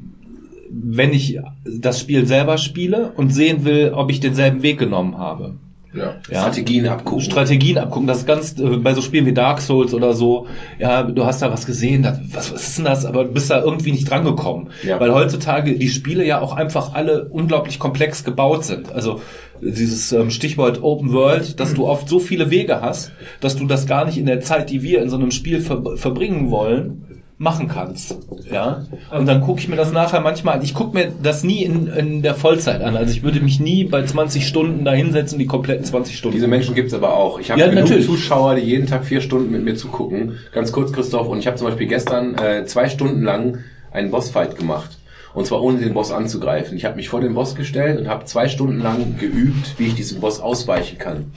wenn 0.72 1.12
ich 1.12 1.38
das 1.64 1.98
Spiel 2.00 2.26
selber 2.26 2.56
spiele 2.56 3.12
und 3.16 3.34
sehen 3.34 3.64
will, 3.64 3.92
ob 3.94 4.10
ich 4.10 4.20
denselben 4.20 4.62
Weg 4.62 4.78
genommen 4.78 5.18
habe. 5.18 5.54
Ja. 5.92 6.16
Ja. 6.30 6.40
Strategien 6.40 6.86
abgucken. 6.86 7.20
Strategien 7.22 7.78
abgucken, 7.78 8.06
das 8.06 8.18
ist 8.18 8.26
ganz 8.26 8.58
äh, 8.58 8.76
bei 8.76 8.94
so 8.94 9.02
Spielen 9.02 9.26
wie 9.26 9.32
Dark 9.32 9.60
Souls 9.60 9.92
oder 9.94 10.14
so, 10.14 10.46
ja, 10.78 11.02
du 11.02 11.24
hast 11.24 11.42
da 11.42 11.50
was 11.52 11.66
gesehen, 11.66 12.02
das, 12.02 12.20
was, 12.32 12.52
was 12.52 12.68
ist 12.68 12.78
denn 12.78 12.84
das, 12.84 13.04
aber 13.04 13.24
du 13.24 13.32
bist 13.32 13.50
da 13.50 13.60
irgendwie 13.60 13.92
nicht 13.92 14.08
drangekommen. 14.08 14.70
Ja. 14.82 15.00
Weil 15.00 15.12
heutzutage 15.12 15.76
die 15.78 15.88
Spiele 15.88 16.24
ja 16.24 16.40
auch 16.40 16.54
einfach 16.54 16.94
alle 16.94 17.24
unglaublich 17.28 17.78
komplex 17.78 18.24
gebaut 18.24 18.64
sind. 18.64 18.92
Also 18.92 19.20
dieses 19.60 20.12
ähm, 20.12 20.30
Stichwort 20.30 20.82
Open 20.82 21.12
World, 21.12 21.60
dass 21.60 21.74
du 21.74 21.86
oft 21.86 22.08
so 22.08 22.18
viele 22.18 22.50
Wege 22.50 22.80
hast, 22.80 23.12
dass 23.40 23.56
du 23.56 23.66
das 23.66 23.86
gar 23.86 24.04
nicht 24.04 24.16
in 24.16 24.26
der 24.26 24.40
Zeit, 24.40 24.70
die 24.70 24.82
wir 24.82 25.02
in 25.02 25.10
so 25.10 25.16
einem 25.16 25.30
Spiel 25.30 25.60
ver 25.60 25.96
verbringen 25.96 26.50
wollen, 26.50 27.04
machen 27.40 27.68
kannst. 27.68 28.18
Ja. 28.52 28.84
Und 29.10 29.24
dann 29.24 29.40
gucke 29.40 29.60
ich 29.60 29.68
mir 29.68 29.76
das 29.76 29.92
nachher 29.92 30.20
manchmal 30.20 30.56
an. 30.56 30.62
Ich 30.62 30.74
gucke 30.74 30.94
mir 30.94 31.10
das 31.22 31.42
nie 31.42 31.64
in, 31.64 31.86
in 31.86 32.20
der 32.20 32.34
Vollzeit 32.34 32.82
an. 32.82 32.98
Also 32.98 33.14
ich 33.14 33.22
würde 33.22 33.40
mich 33.40 33.58
nie 33.58 33.84
bei 33.84 34.04
20 34.04 34.46
Stunden 34.46 34.84
da 34.84 34.92
hinsetzen, 34.92 35.38
die 35.38 35.46
kompletten 35.46 35.86
20 35.86 36.18
Stunden. 36.18 36.36
Diese 36.36 36.48
Menschen 36.48 36.74
gibt's 36.74 36.92
aber 36.92 37.14
auch. 37.16 37.40
Ich 37.40 37.50
habe 37.50 37.58
Ja, 37.58 37.68
genug 37.68 37.84
natürlich. 37.84 38.04
Zuschauer, 38.04 38.56
die 38.56 38.60
jeden 38.60 38.86
Tag 38.86 39.06
vier 39.06 39.22
Stunden 39.22 39.50
mit 39.50 39.64
mir 39.64 39.74
zugucken. 39.74 40.36
Ganz 40.52 40.70
kurz, 40.70 40.92
Christoph, 40.92 41.28
und 41.28 41.38
ich 41.38 41.46
habe 41.46 41.56
zum 41.56 41.66
Beispiel 41.66 41.86
gestern 41.86 42.34
äh, 42.36 42.66
zwei 42.66 42.90
Stunden 42.90 43.22
lang 43.22 43.60
einen 43.90 44.10
Bossfight 44.10 44.58
gemacht. 44.58 44.98
Und 45.32 45.46
zwar 45.46 45.62
ohne 45.62 45.78
den 45.78 45.94
Boss 45.94 46.10
anzugreifen. 46.10 46.76
Ich 46.76 46.84
habe 46.84 46.96
mich 46.96 47.08
vor 47.08 47.20
den 47.20 47.34
Boss 47.34 47.54
gestellt 47.54 48.00
und 48.00 48.08
habe 48.08 48.24
zwei 48.24 48.48
Stunden 48.48 48.80
lang 48.80 49.16
geübt, 49.18 49.78
wie 49.78 49.86
ich 49.86 49.94
diesem 49.94 50.20
Boss 50.20 50.40
ausweichen 50.40 50.98
kann. 50.98 51.32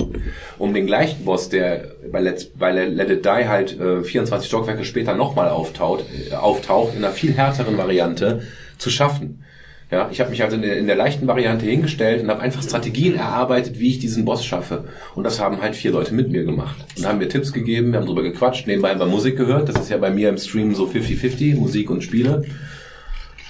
Um 0.57 0.73
den 0.73 0.87
gleichen 0.87 1.25
Boss, 1.25 1.49
der 1.49 1.91
bei 2.11 2.19
Let's, 2.19 2.45
bei 2.45 2.71
Let 2.71 3.09
It 3.09 3.25
Die 3.25 3.47
halt 3.47 3.79
äh, 3.79 4.03
24 4.03 4.47
Stockwerke 4.47 4.83
später 4.83 5.13
nochmal 5.13 5.49
auftaucht, 5.49 6.05
äh, 6.31 6.33
auftaucht, 6.33 6.95
in 6.95 7.03
einer 7.03 7.13
viel 7.13 7.33
härteren 7.33 7.77
Variante, 7.77 8.41
zu 8.77 8.89
schaffen. 8.89 9.43
Ja, 9.91 10.09
ich 10.11 10.19
habe 10.19 10.31
mich 10.31 10.41
also 10.41 10.55
in 10.55 10.63
der, 10.63 10.77
in 10.77 10.87
der 10.87 10.95
leichten 10.95 11.27
Variante 11.27 11.67
hingestellt 11.67 12.23
und 12.23 12.29
habe 12.31 12.41
einfach 12.41 12.63
Strategien 12.63 13.15
erarbeitet, 13.15 13.79
wie 13.79 13.89
ich 13.89 13.99
diesen 13.99 14.25
Boss 14.25 14.43
schaffe. 14.43 14.85
Und 15.13 15.23
das 15.23 15.39
haben 15.39 15.61
halt 15.61 15.75
vier 15.75 15.91
Leute 15.91 16.15
mit 16.15 16.31
mir 16.31 16.45
gemacht. 16.45 16.77
Und 16.97 17.05
haben 17.05 17.19
mir 17.19 17.29
Tipps 17.29 17.53
gegeben, 17.53 17.91
wir 17.91 17.99
haben 17.99 18.07
drüber 18.07 18.23
gequatscht, 18.23 18.65
nebenbei 18.65 18.89
haben 18.89 18.99
wir 18.99 19.05
Musik 19.05 19.37
gehört. 19.37 19.69
Das 19.69 19.79
ist 19.79 19.91
ja 19.91 19.97
bei 19.97 20.09
mir 20.09 20.29
im 20.29 20.39
Stream 20.39 20.73
so 20.73 20.87
50-50, 20.87 21.57
Musik 21.57 21.91
und 21.91 22.01
Spiele. 22.01 22.43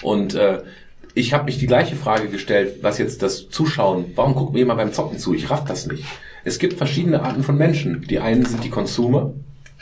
Und 0.01 0.35
äh, 0.35 0.61
ich 1.13 1.33
habe 1.33 1.45
mich 1.45 1.59
die 1.59 1.67
gleiche 1.67 1.95
Frage 1.95 2.27
gestellt, 2.27 2.79
was 2.81 2.97
jetzt 2.97 3.21
das 3.21 3.49
Zuschauen, 3.49 4.05
warum 4.15 4.35
gucken 4.35 4.55
wir 4.55 4.63
immer 4.63 4.75
beim 4.75 4.93
Zocken 4.93 5.19
zu? 5.19 5.33
Ich 5.33 5.49
raff 5.49 5.63
das 5.65 5.87
nicht. 5.87 6.03
Es 6.43 6.59
gibt 6.59 6.73
verschiedene 6.73 7.21
Arten 7.21 7.43
von 7.43 7.57
Menschen. 7.57 8.05
Die 8.09 8.19
einen 8.19 8.45
sind 8.45 8.63
die 8.63 8.69
Consumer 8.69 9.33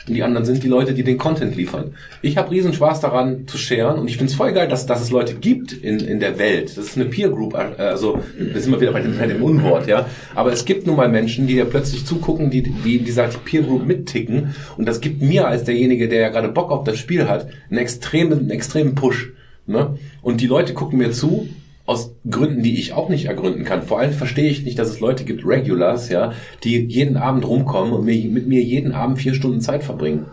und 0.06 0.14
die 0.14 0.22
anderen 0.22 0.44
sind 0.44 0.62
die 0.62 0.68
Leute, 0.68 0.94
die 0.94 1.04
den 1.04 1.16
Content 1.16 1.54
liefern. 1.56 1.94
Ich 2.22 2.36
habe 2.36 2.50
riesen 2.50 2.72
Spaß 2.72 3.00
daran 3.00 3.46
zu 3.46 3.56
sharen 3.56 3.98
und 3.98 4.08
ich 4.08 4.16
find's 4.16 4.34
voll 4.34 4.52
geil, 4.52 4.68
dass, 4.68 4.86
dass 4.86 5.00
es 5.00 5.10
Leute 5.10 5.34
gibt 5.34 5.72
in, 5.72 6.00
in 6.00 6.18
der 6.18 6.38
Welt. 6.38 6.76
Das 6.76 6.86
ist 6.86 6.96
eine 6.96 7.06
Peer 7.06 7.28
Group, 7.28 7.54
äh, 7.54 7.80
also 7.80 8.18
da 8.38 8.58
sind 8.58 8.72
wir 8.72 8.80
wieder 8.80 8.92
bei 8.92 9.00
dem, 9.00 9.16
bei 9.16 9.26
dem 9.26 9.42
Unwort, 9.42 9.86
ja. 9.86 10.06
Aber 10.34 10.52
es 10.52 10.64
gibt 10.64 10.86
nun 10.86 10.96
mal 10.96 11.08
Menschen, 11.08 11.46
die 11.46 11.54
ja 11.54 11.64
plötzlich 11.64 12.04
zugucken, 12.04 12.50
die, 12.50 12.62
die 12.62 12.96
in 12.96 13.04
dieser 13.04 13.28
Peer 13.28 13.62
Group 13.62 13.86
mitticken 13.86 14.54
und 14.76 14.86
das 14.86 15.00
gibt 15.00 15.22
mir 15.22 15.46
als 15.46 15.64
derjenige, 15.64 16.08
der 16.08 16.20
ja 16.20 16.28
gerade 16.30 16.48
Bock 16.48 16.70
auf 16.72 16.84
das 16.84 16.98
Spiel 16.98 17.28
hat, 17.28 17.48
einen 17.70 17.78
extremen, 17.78 18.40
einen 18.40 18.50
extremen 18.50 18.94
Push. 18.94 19.30
Ne? 19.72 19.98
Und 20.22 20.40
die 20.40 20.46
Leute 20.46 20.74
gucken 20.74 20.98
mir 20.98 21.12
zu, 21.12 21.48
aus 21.84 22.14
Gründen, 22.28 22.62
die 22.62 22.78
ich 22.78 22.92
auch 22.92 23.08
nicht 23.08 23.26
ergründen 23.26 23.64
kann. 23.64 23.82
Vor 23.82 23.98
allem 23.98 24.12
verstehe 24.12 24.48
ich 24.48 24.64
nicht, 24.64 24.78
dass 24.78 24.88
es 24.88 25.00
Leute 25.00 25.24
gibt, 25.24 25.44
Regulars, 25.44 26.08
ja, 26.08 26.32
die 26.62 26.78
jeden 26.86 27.16
Abend 27.16 27.46
rumkommen 27.46 27.92
und 27.92 28.04
mir, 28.04 28.24
mit 28.28 28.46
mir 28.46 28.62
jeden 28.62 28.92
Abend 28.92 29.18
vier 29.18 29.34
Stunden 29.34 29.60
Zeit 29.60 29.82
verbringen. 29.82 30.26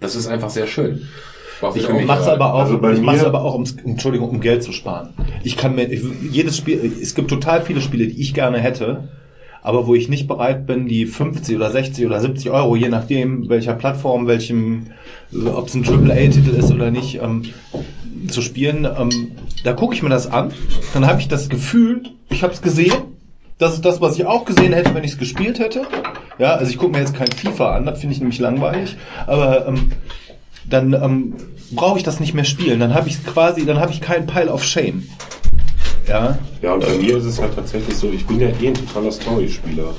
Das 0.00 0.16
ist 0.16 0.26
einfach 0.26 0.50
sehr 0.50 0.66
schön. 0.66 1.02
Ich 1.76 1.86
für 1.86 1.92
mich 1.92 2.06
mach's 2.06 2.26
aber 2.26 2.54
auch, 2.54 2.62
Also 2.62 2.82
ich 2.92 3.00
mach's 3.00 3.22
aber 3.22 3.44
auch 3.44 3.54
um, 3.54 3.64
Entschuldigung, 3.84 4.30
um 4.30 4.40
Geld 4.40 4.64
zu 4.64 4.72
sparen. 4.72 5.10
Ich 5.44 5.56
kann 5.56 5.76
mir, 5.76 5.84
ich, 5.84 6.02
jedes 6.30 6.56
Spiel, 6.56 6.92
es 7.00 7.14
gibt 7.14 7.30
total 7.30 7.62
viele 7.62 7.80
Spiele, 7.80 8.08
die 8.08 8.20
ich 8.20 8.34
gerne 8.34 8.58
hätte, 8.58 9.08
aber 9.62 9.86
wo 9.86 9.94
ich 9.94 10.08
nicht 10.08 10.26
bereit 10.26 10.66
bin, 10.66 10.88
die 10.88 11.06
50 11.06 11.54
oder 11.54 11.70
60 11.70 12.04
oder 12.04 12.20
70 12.20 12.50
Euro, 12.50 12.74
je 12.74 12.88
nachdem, 12.88 13.48
welcher 13.48 13.74
Plattform, 13.74 14.26
welchem, 14.26 14.88
ob 15.54 15.68
es 15.68 15.74
ein 15.74 15.86
AAA-Titel 15.86 16.50
ist 16.50 16.72
oder 16.72 16.90
nicht, 16.90 17.20
ähm, 17.22 17.44
zu 18.28 18.42
spielen, 18.42 18.84
ähm, 18.84 19.32
da 19.64 19.72
gucke 19.72 19.94
ich 19.94 20.02
mir 20.02 20.08
das 20.08 20.30
an, 20.30 20.52
dann 20.94 21.06
habe 21.06 21.20
ich 21.20 21.28
das 21.28 21.48
Gefühl, 21.48 22.02
ich 22.30 22.42
habe 22.42 22.52
es 22.52 22.62
gesehen, 22.62 22.92
das 23.58 23.74
ist 23.74 23.84
das, 23.84 24.00
was 24.00 24.16
ich 24.16 24.26
auch 24.26 24.44
gesehen 24.44 24.72
hätte, 24.72 24.94
wenn 24.94 25.04
ich 25.04 25.12
es 25.12 25.18
gespielt 25.18 25.58
hätte. 25.58 25.82
Ja, 26.38 26.54
also 26.54 26.70
ich 26.70 26.78
gucke 26.78 26.92
mir 26.92 26.98
jetzt 26.98 27.14
kein 27.14 27.30
FIFA 27.30 27.76
an, 27.76 27.86
das 27.86 28.00
finde 28.00 28.14
ich 28.14 28.20
nämlich 28.20 28.38
langweilig, 28.38 28.96
aber 29.26 29.68
ähm, 29.68 29.92
dann 30.68 30.92
ähm, 30.94 31.34
brauche 31.72 31.98
ich 31.98 32.04
das 32.04 32.20
nicht 32.20 32.34
mehr 32.34 32.44
spielen. 32.44 32.80
Dann 32.80 32.94
habe 32.94 33.08
ich 33.08 33.24
quasi, 33.24 33.64
dann 33.64 33.78
habe 33.78 33.92
ich 33.92 34.00
keinen 34.00 34.26
Pile 34.26 34.50
of 34.50 34.64
Shame. 34.64 35.06
Ja, 36.08 36.38
Ja, 36.60 36.74
und 36.74 36.80
bei 36.80 36.96
mir 36.96 37.16
ist 37.16 37.24
es 37.24 37.40
halt 37.40 37.54
tatsächlich 37.54 37.96
so, 37.96 38.10
ich 38.10 38.26
bin 38.26 38.40
ja 38.40 38.48
eh 38.48 38.68
ein 38.68 38.74
totaler 38.74 39.12
Story-Spieler. 39.12 39.94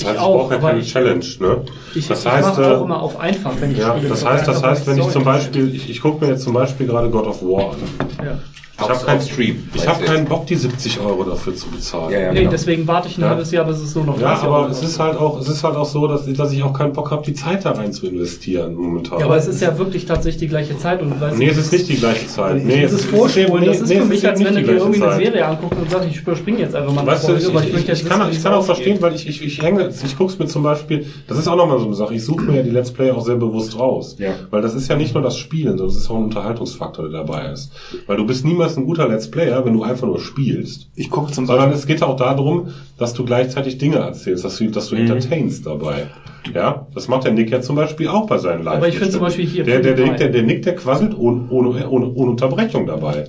Das 0.00 0.04
heißt, 0.04 0.14
ich, 0.16 0.20
auch, 0.20 0.36
brauche 0.38 0.54
ja 0.54 0.60
keine 0.60 0.78
ich- 0.80 0.92
Challenge, 0.92 1.24
ne? 1.40 1.60
Ich, 1.94 2.08
das 2.08 2.24
ich 2.24 2.30
heißt, 2.30 2.48
mache 2.48 2.62
äh, 2.62 2.74
auch 2.76 2.84
immer 2.84 3.02
auf 3.02 3.18
einfach, 3.20 3.52
wenn 3.60 3.72
ich 3.72 3.78
ja, 3.78 3.92
spiele. 3.94 4.08
das 4.08 4.22
Ich 4.22 4.28
heißt, 4.28 4.48
das 4.48 4.62
heißt, 4.62 4.86
wenn 4.86 4.98
ich 4.98 5.08
zum. 5.08 5.24
Beispiel, 5.24 5.74
ich, 5.74 5.90
ich 5.90 6.00
gucke 6.00 6.24
mir 6.24 6.32
jetzt 6.32 6.42
zum 6.44 6.52
Beispiel 6.54 6.86
gerade 6.86 7.08
God 7.10 7.26
of 7.26 7.42
War 7.42 7.72
an. 7.72 7.78
Ja. 8.24 8.38
Ich 8.78 8.88
habe 8.90 9.04
keinen 9.06 9.22
Stream, 9.22 9.68
Ich 9.74 9.88
habe 9.88 10.04
keinen 10.04 10.26
Bock, 10.26 10.46
die 10.46 10.54
70 10.54 11.00
Euro 11.00 11.24
dafür 11.24 11.54
zu 11.56 11.66
bezahlen. 11.70 12.12
Ja, 12.12 12.20
ja, 12.20 12.32
Nee, 12.32 12.40
genau. 12.40 12.50
deswegen 12.50 12.86
warte 12.86 13.08
ich 13.08 13.16
ein 13.16 13.22
Ja. 13.22 13.30
halbes 13.30 13.50
Jahr, 13.50 13.64
bis 13.64 13.78
es 13.80 13.94
nur 13.94 14.04
noch 14.04 14.20
Ja, 14.20 14.28
30 14.28 14.44
aber 14.44 14.58
Euro 14.60 14.68
es 14.70 14.82
ist 14.82 14.98
halt 15.00 15.16
auch, 15.18 15.40
es 15.40 15.48
ist 15.48 15.64
halt 15.64 15.76
auch 15.76 15.86
so, 15.86 16.06
dass, 16.06 16.30
dass 16.30 16.52
ich 16.52 16.62
auch 16.62 16.74
keinen 16.74 16.92
Bock 16.92 17.10
habe, 17.10 17.24
die 17.24 17.32
Zeit 17.32 17.64
da 17.64 17.70
rein 17.70 17.92
zu 17.94 18.06
investieren 18.06 18.74
momentan. 18.74 19.18
Ja, 19.18 19.24
aber 19.24 19.36
es 19.38 19.46
ist 19.48 19.62
ja 19.62 19.78
wirklich 19.78 20.04
tatsächlich 20.04 20.40
die 20.40 20.48
gleiche 20.48 20.76
Zeit 20.76 21.00
und 21.00 21.18
weißt 21.18 21.38
nee, 21.38 21.48
es 21.48 21.56
ist 21.56 21.72
nicht 21.72 21.88
die 21.88 21.96
gleiche 21.96 22.26
Zeit. 22.26 22.62
Nee, 22.64 22.82
Das 22.82 22.92
ist 22.92 23.06
Vorspulen, 23.06 23.64
das 23.64 23.80
ist 23.80 23.88
nee, 23.88 23.96
für 23.96 24.02
es 24.02 24.08
mich, 24.10 24.28
als 24.28 24.44
wenn 24.44 24.54
du 24.54 24.62
dir 24.62 24.72
irgendwie 24.76 25.02
eine. 25.02 25.16
Serie 25.16 25.46
anguckst 25.46 25.78
und 25.80 25.90
sagst, 25.90 26.08
ich 26.10 26.20
überspringe 26.20 26.58
jetzt 26.58 26.74
einfach 26.74 26.92
mal 26.92 27.00
eine 27.00 27.10
Weißt 27.12 27.22
du, 27.24 27.26
Folge, 27.28 27.40
ich, 27.42 27.48
ich, 27.48 27.54
möchte 27.54 27.70
ich, 27.78 27.86
jetzt 27.86 28.06
kann, 28.06 28.20
wissen, 28.20 28.30
ich 28.32 28.36
es 28.38 28.42
kann 28.44 28.52
auch 28.52 28.64
verstehen, 28.64 28.98
weil 29.00 29.14
ich, 29.14 29.26
ich, 29.26 29.42
ich 29.42 29.62
hänge, 29.62 29.88
ich 29.88 30.18
guck's 30.18 30.38
mir 30.38 30.46
zum 30.48 30.62
Beispiel, 30.62 31.06
das 31.28 31.38
ist 31.38 31.48
auch 31.48 31.56
nochmal 31.56 31.78
so 31.78 31.86
eine 31.86 31.94
Sache, 31.94 32.12
ich 32.14 32.22
suche 32.24 32.44
mir 32.44 32.56
ja 32.58 32.62
die 32.62 32.70
Let's 32.70 32.90
Play 32.92 33.10
auch 33.10 33.24
sehr 33.24 33.36
bewusst 33.36 33.78
raus. 33.78 34.16
Ja. 34.18 34.34
Weil 34.50 34.60
das 34.60 34.74
ist 34.74 34.88
ja 34.88 34.96
nicht 34.96 35.14
nur 35.14 35.22
das 35.22 35.38
Spielen, 35.38 35.78
sondern 35.78 35.88
es 35.88 35.96
ist 36.02 36.10
auch 36.10 36.16
ein 36.16 36.24
Unterhaltungsfaktor, 36.24 37.08
der 37.08 37.22
dabei 37.24 37.52
ist. 37.52 37.70
Weil 38.06 38.18
du 38.18 38.26
bist 38.26 38.44
niemals 38.44 38.65
ein 38.76 38.86
guter 38.86 39.06
Let's 39.08 39.30
Player, 39.30 39.64
wenn 39.64 39.74
du 39.74 39.82
einfach 39.84 40.06
nur 40.06 40.18
spielst. 40.18 40.88
ich 40.96 41.08
gucke 41.10 41.30
zum 41.32 41.46
Sondern 41.46 41.66
Beispiel. 41.70 41.80
es 41.80 41.86
geht 41.86 42.02
auch 42.02 42.16
darum, 42.16 42.70
dass 42.98 43.14
du 43.14 43.24
gleichzeitig 43.24 43.78
Dinge 43.78 43.96
erzählst, 43.98 44.44
dass 44.44 44.56
du, 44.56 44.68
dass 44.70 44.88
du 44.88 44.96
Mhm. 44.96 45.02
entertainst 45.02 45.64
dabei. 45.66 46.06
Ja, 46.52 46.86
das 46.94 47.06
macht 47.08 47.24
der 47.24 47.32
Nick 47.32 47.50
ja 47.50 47.60
zum 47.60 47.76
Beispiel 47.76 48.08
auch 48.08 48.26
bei 48.26 48.38
seinen 48.38 48.62
live 48.64 48.76
Aber 48.76 48.88
ich 48.88 48.96
finde 48.96 49.12
zum 49.12 49.20
Beispiel 49.20 49.46
hier 49.46 49.64
der, 49.64 49.80
der, 49.80 49.94
der. 49.94 50.06
Nick, 50.06 50.16
der, 50.18 50.28
der 50.28 50.42
Nick, 50.42 50.62
der 50.62 50.74
quasselt 50.76 51.16
ohne, 51.16 51.46
ohne, 51.48 51.88
ohne, 51.88 52.06
ohne 52.12 52.30
Unterbrechung 52.30 52.86
dabei. 52.86 53.28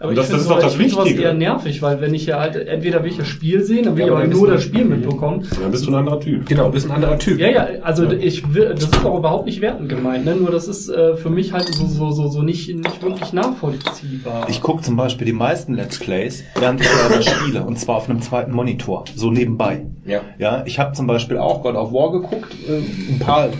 Aber 0.00 0.08
Und 0.08 0.14
ich 0.14 0.18
das- 0.20 0.26
finde 0.28 0.38
das 0.38 0.50
ist 0.50 0.50
doch 0.50 0.62
das 0.62 0.78
Wichtige. 0.78 1.22
eher 1.24 1.34
nervig, 1.34 1.82
weil 1.82 2.00
wenn 2.00 2.14
ich 2.14 2.24
ja 2.24 2.40
halt, 2.40 2.56
entweder 2.56 3.02
will 3.04 3.10
ich 3.10 3.18
das 3.18 3.28
Spiel 3.28 3.62
sehen, 3.62 3.84
dann 3.84 3.96
will 3.96 4.06
Ja, 4.06 4.12
ich 4.14 4.18
aber 4.18 4.26
nur 4.28 4.46
das 4.48 4.62
Spiel 4.62 4.86
mitbekommen. 4.86 5.46
Dann 5.60 5.70
bist 5.70 5.84
du 5.86 5.90
ein 5.90 5.94
anderer 5.94 6.18
Typ. 6.18 6.46
Genau, 6.48 6.64
du 6.64 6.72
bist 6.72 6.86
ein 6.86 6.92
anderer 6.92 7.18
Typ. 7.18 7.38
Ja, 7.38 7.48
ja, 7.50 7.68
also 7.82 8.10
ich 8.10 8.54
will, 8.54 8.70
das 8.74 8.84
ist 8.84 9.04
auch 9.04 9.18
überhaupt 9.18 9.44
nicht 9.44 9.60
wertend 9.60 9.90
gemeint, 9.90 10.24
ne? 10.24 10.34
Nur 10.36 10.50
das 10.50 10.68
ist 10.68 10.88
äh, 10.88 11.16
für 11.16 11.28
mich 11.28 11.52
halt 11.52 11.66
so, 11.74 11.84
so, 11.86 12.10
so, 12.12 12.28
so 12.28 12.40
nicht, 12.40 12.74
nicht 12.74 13.02
wirklich 13.02 13.34
nachvollziehbar. 13.34 14.46
Ich 14.48 14.60
gucke 14.62 14.82
zum 14.82 14.96
Beispiel 14.96 15.26
die 15.26 15.34
meisten 15.34 15.74
Let's 15.74 15.98
Plays, 15.98 16.44
während 16.58 16.80
ich 16.80 16.88
selber 16.88 17.22
spiele, 17.30 17.62
und 17.62 17.78
zwar 17.78 17.96
auf 17.96 18.08
einem 18.08 18.22
zweiten 18.22 18.52
Monitor, 18.52 19.04
so 19.14 19.30
nebenbei. 19.30 19.84
Ja. 20.06 20.22
Ja, 20.38 20.62
ich 20.66 20.78
habe 20.78 20.94
zum 20.94 21.06
Beispiel 21.06 21.36
auch 21.36 21.62
God 21.62 21.74
of 21.76 21.92
War 21.92 22.10
geguckt, 22.12 22.54
äh, 22.66 23.12
ein 23.12 23.18
paar 23.18 23.50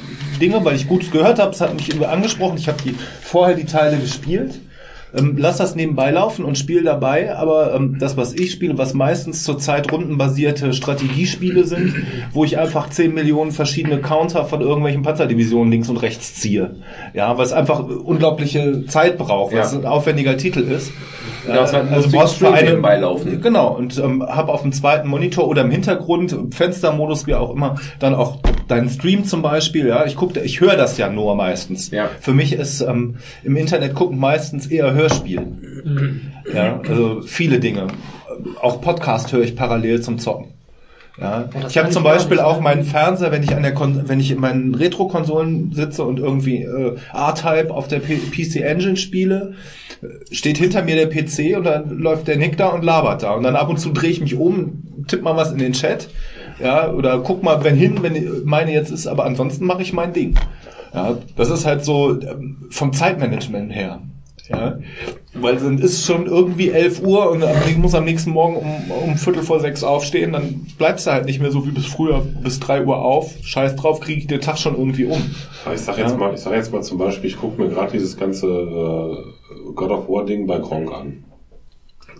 Dinge, 0.40 0.64
weil 0.64 0.74
ich 0.76 0.88
gut 0.88 1.10
gehört 1.12 1.38
habe, 1.38 1.50
es 1.52 1.60
hat 1.60 1.74
mich 1.74 1.88
irgendwie 1.90 2.06
angesprochen. 2.06 2.56
Ich 2.56 2.66
habe 2.66 2.78
die 2.82 2.94
vorher 3.20 3.54
die 3.54 3.66
Teile 3.66 3.98
gespielt. 3.98 4.58
Ähm, 5.16 5.34
lass 5.38 5.56
das 5.58 5.74
nebenbei 5.74 6.10
laufen 6.10 6.44
und 6.44 6.56
spiel 6.58 6.82
dabei, 6.84 7.34
aber 7.36 7.74
ähm, 7.74 7.96
das, 7.98 8.16
was 8.16 8.32
ich 8.32 8.52
spiele, 8.52 8.78
was 8.78 8.94
meistens 8.94 9.42
zurzeit 9.44 9.90
rundenbasierte 9.92 10.72
Strategiespiele 10.72 11.64
sind, 11.64 11.94
wo 12.32 12.44
ich 12.44 12.58
einfach 12.58 12.90
10 12.90 13.12
Millionen 13.14 13.50
verschiedene 13.52 13.98
Counter 13.98 14.44
von 14.44 14.60
irgendwelchen 14.60 15.02
Panzerdivisionen 15.02 15.70
links 15.72 15.88
und 15.88 15.96
rechts 15.96 16.34
ziehe. 16.34 16.76
Ja, 17.14 17.36
weil 17.36 17.44
es 17.44 17.52
einfach 17.52 17.80
unglaubliche 17.80 18.86
Zeit 18.86 19.18
braucht, 19.18 19.52
weil 19.52 19.58
Ja. 19.60 19.64
es 19.66 19.74
ein 19.74 19.84
aufwendiger 19.86 20.36
Titel 20.36 20.60
ist. 20.60 20.92
Ja, 21.46 21.64
einen 21.64 21.88
also 21.88 21.94
lustigen 21.94 22.12
brauchst 22.12 22.34
für 22.34 22.46
Stream 22.46 22.54
eine 22.54 22.68
nebenbei 22.68 22.96
laufen. 22.96 23.40
Genau, 23.40 23.68
und 23.76 23.98
ähm, 23.98 24.22
habe 24.22 24.52
auf 24.52 24.62
dem 24.62 24.72
zweiten 24.72 25.08
Monitor 25.08 25.48
oder 25.48 25.62
im 25.62 25.70
Hintergrund, 25.70 26.36
Fenstermodus, 26.50 27.26
wie 27.26 27.34
auch 27.34 27.54
immer, 27.54 27.76
dann 27.98 28.14
auch 28.14 28.38
deinen 28.68 28.88
Stream 28.88 29.24
zum 29.24 29.42
Beispiel. 29.42 29.86
Ja, 29.86 30.04
ich 30.04 30.16
gucke, 30.16 30.40
ich 30.40 30.60
höre 30.60 30.76
das 30.76 30.98
ja 30.98 31.08
nur 31.10 31.34
meistens. 31.34 31.90
Ja. 31.90 32.08
Für 32.20 32.32
mich 32.32 32.52
ist 32.52 32.80
ähm, 32.80 33.16
im 33.42 33.56
Internet 33.56 33.94
gucken 33.94 34.18
meistens 34.18 34.66
eher 34.66 34.92
Hörspiel. 34.92 35.42
Ja, 36.54 36.80
also 36.88 37.22
viele 37.22 37.60
Dinge. 37.60 37.86
Auch 38.60 38.80
Podcast 38.80 39.32
höre 39.32 39.42
ich 39.42 39.56
parallel 39.56 40.00
zum 40.00 40.18
Zocken. 40.18 40.48
Ja. 41.18 41.48
Ich 41.68 41.76
habe 41.76 41.90
zum 41.90 42.02
Beispiel 42.02 42.40
auch 42.40 42.60
meinen 42.60 42.84
Fernseher, 42.84 43.32
wenn 43.32 43.42
ich 43.42 43.54
an 43.54 43.62
der 43.62 43.74
Kon 43.74 44.08
wenn 44.08 44.20
ich 44.20 44.30
in 44.30 44.40
meinen 44.40 44.74
Retro-Konsolen 44.74 45.72
sitze 45.72 46.04
und 46.04 46.18
irgendwie 46.18 46.62
äh, 46.62 46.96
R-Type 47.12 47.72
auf 47.72 47.88
der 47.88 47.98
P 47.98 48.16
PC 48.16 48.62
Engine 48.62 48.96
spiele, 48.96 49.54
äh, 50.02 50.34
steht 50.34 50.58
hinter 50.58 50.82
mir 50.82 50.96
der 50.96 51.08
PC 51.08 51.56
und 51.56 51.64
dann 51.64 51.98
läuft 51.98 52.28
der 52.28 52.36
Nick 52.36 52.56
da 52.56 52.68
und 52.68 52.84
labert 52.84 53.22
da. 53.22 53.32
Und 53.32 53.42
dann 53.42 53.56
ab 53.56 53.68
und 53.68 53.78
zu 53.78 53.90
drehe 53.90 54.10
ich 54.10 54.20
mich 54.20 54.36
um, 54.36 55.04
tipp 55.08 55.22
mal 55.22 55.36
was 55.36 55.52
in 55.52 55.58
den 55.58 55.72
Chat, 55.72 56.08
ja, 56.62 56.90
oder 56.92 57.18
guck 57.20 57.42
mal 57.42 57.64
wenn 57.64 57.76
hin, 57.76 58.02
wenn 58.02 58.44
meine 58.44 58.72
jetzt 58.72 58.90
ist, 58.90 59.06
aber 59.06 59.24
ansonsten 59.24 59.66
mache 59.66 59.82
ich 59.82 59.92
mein 59.92 60.12
Ding. 60.12 60.34
Ja, 60.94 61.18
das 61.36 61.50
ist 61.50 61.66
halt 61.66 61.84
so 61.84 62.20
ähm, 62.20 62.66
vom 62.70 62.92
Zeitmanagement 62.92 63.72
her. 63.72 64.00
Ja, 64.48 64.78
weil 65.34 65.56
dann 65.56 65.78
ist 65.78 66.04
schon 66.04 66.26
irgendwie 66.26 66.70
11 66.70 67.02
Uhr 67.02 67.30
und 67.30 67.44
ich 67.68 67.76
muss 67.76 67.94
am 67.94 68.04
nächsten 68.04 68.30
Morgen 68.30 68.56
um, 68.56 68.90
um 69.10 69.16
Viertel 69.16 69.42
vor 69.42 69.60
sechs 69.60 69.84
aufstehen, 69.84 70.32
dann 70.32 70.66
bleibst 70.76 71.06
du 71.06 71.12
halt 71.12 71.26
nicht 71.26 71.40
mehr 71.40 71.50
so 71.52 71.64
wie 71.66 71.70
bis 71.70 71.86
früher 71.86 72.20
bis 72.42 72.58
3 72.60 72.84
Uhr 72.84 72.98
auf. 73.02 73.32
Scheiß 73.42 73.76
drauf, 73.76 74.00
kriege 74.00 74.20
ich 74.20 74.26
den 74.26 74.40
Tag 74.40 74.58
schon 74.58 74.76
irgendwie 74.76 75.04
um. 75.04 75.22
Ich 75.72 75.80
sag 75.80 75.98
jetzt 75.98 76.10
Ja. 76.12 76.16
mal, 76.16 76.34
ich 76.34 76.40
sag 76.40 76.52
jetzt 76.54 76.72
mal 76.72 76.82
zum 76.82 76.98
Beispiel, 76.98 77.30
ich 77.30 77.36
gucke 77.38 77.60
mir 77.62 77.68
gerade 77.68 77.92
dieses 77.92 78.16
ganze 78.16 78.46
äh, 78.48 79.72
God 79.74 79.90
of 79.90 80.08
War 80.08 80.24
Ding 80.26 80.46
bei 80.46 80.58
Gronk 80.58 80.92
an. 80.92 81.24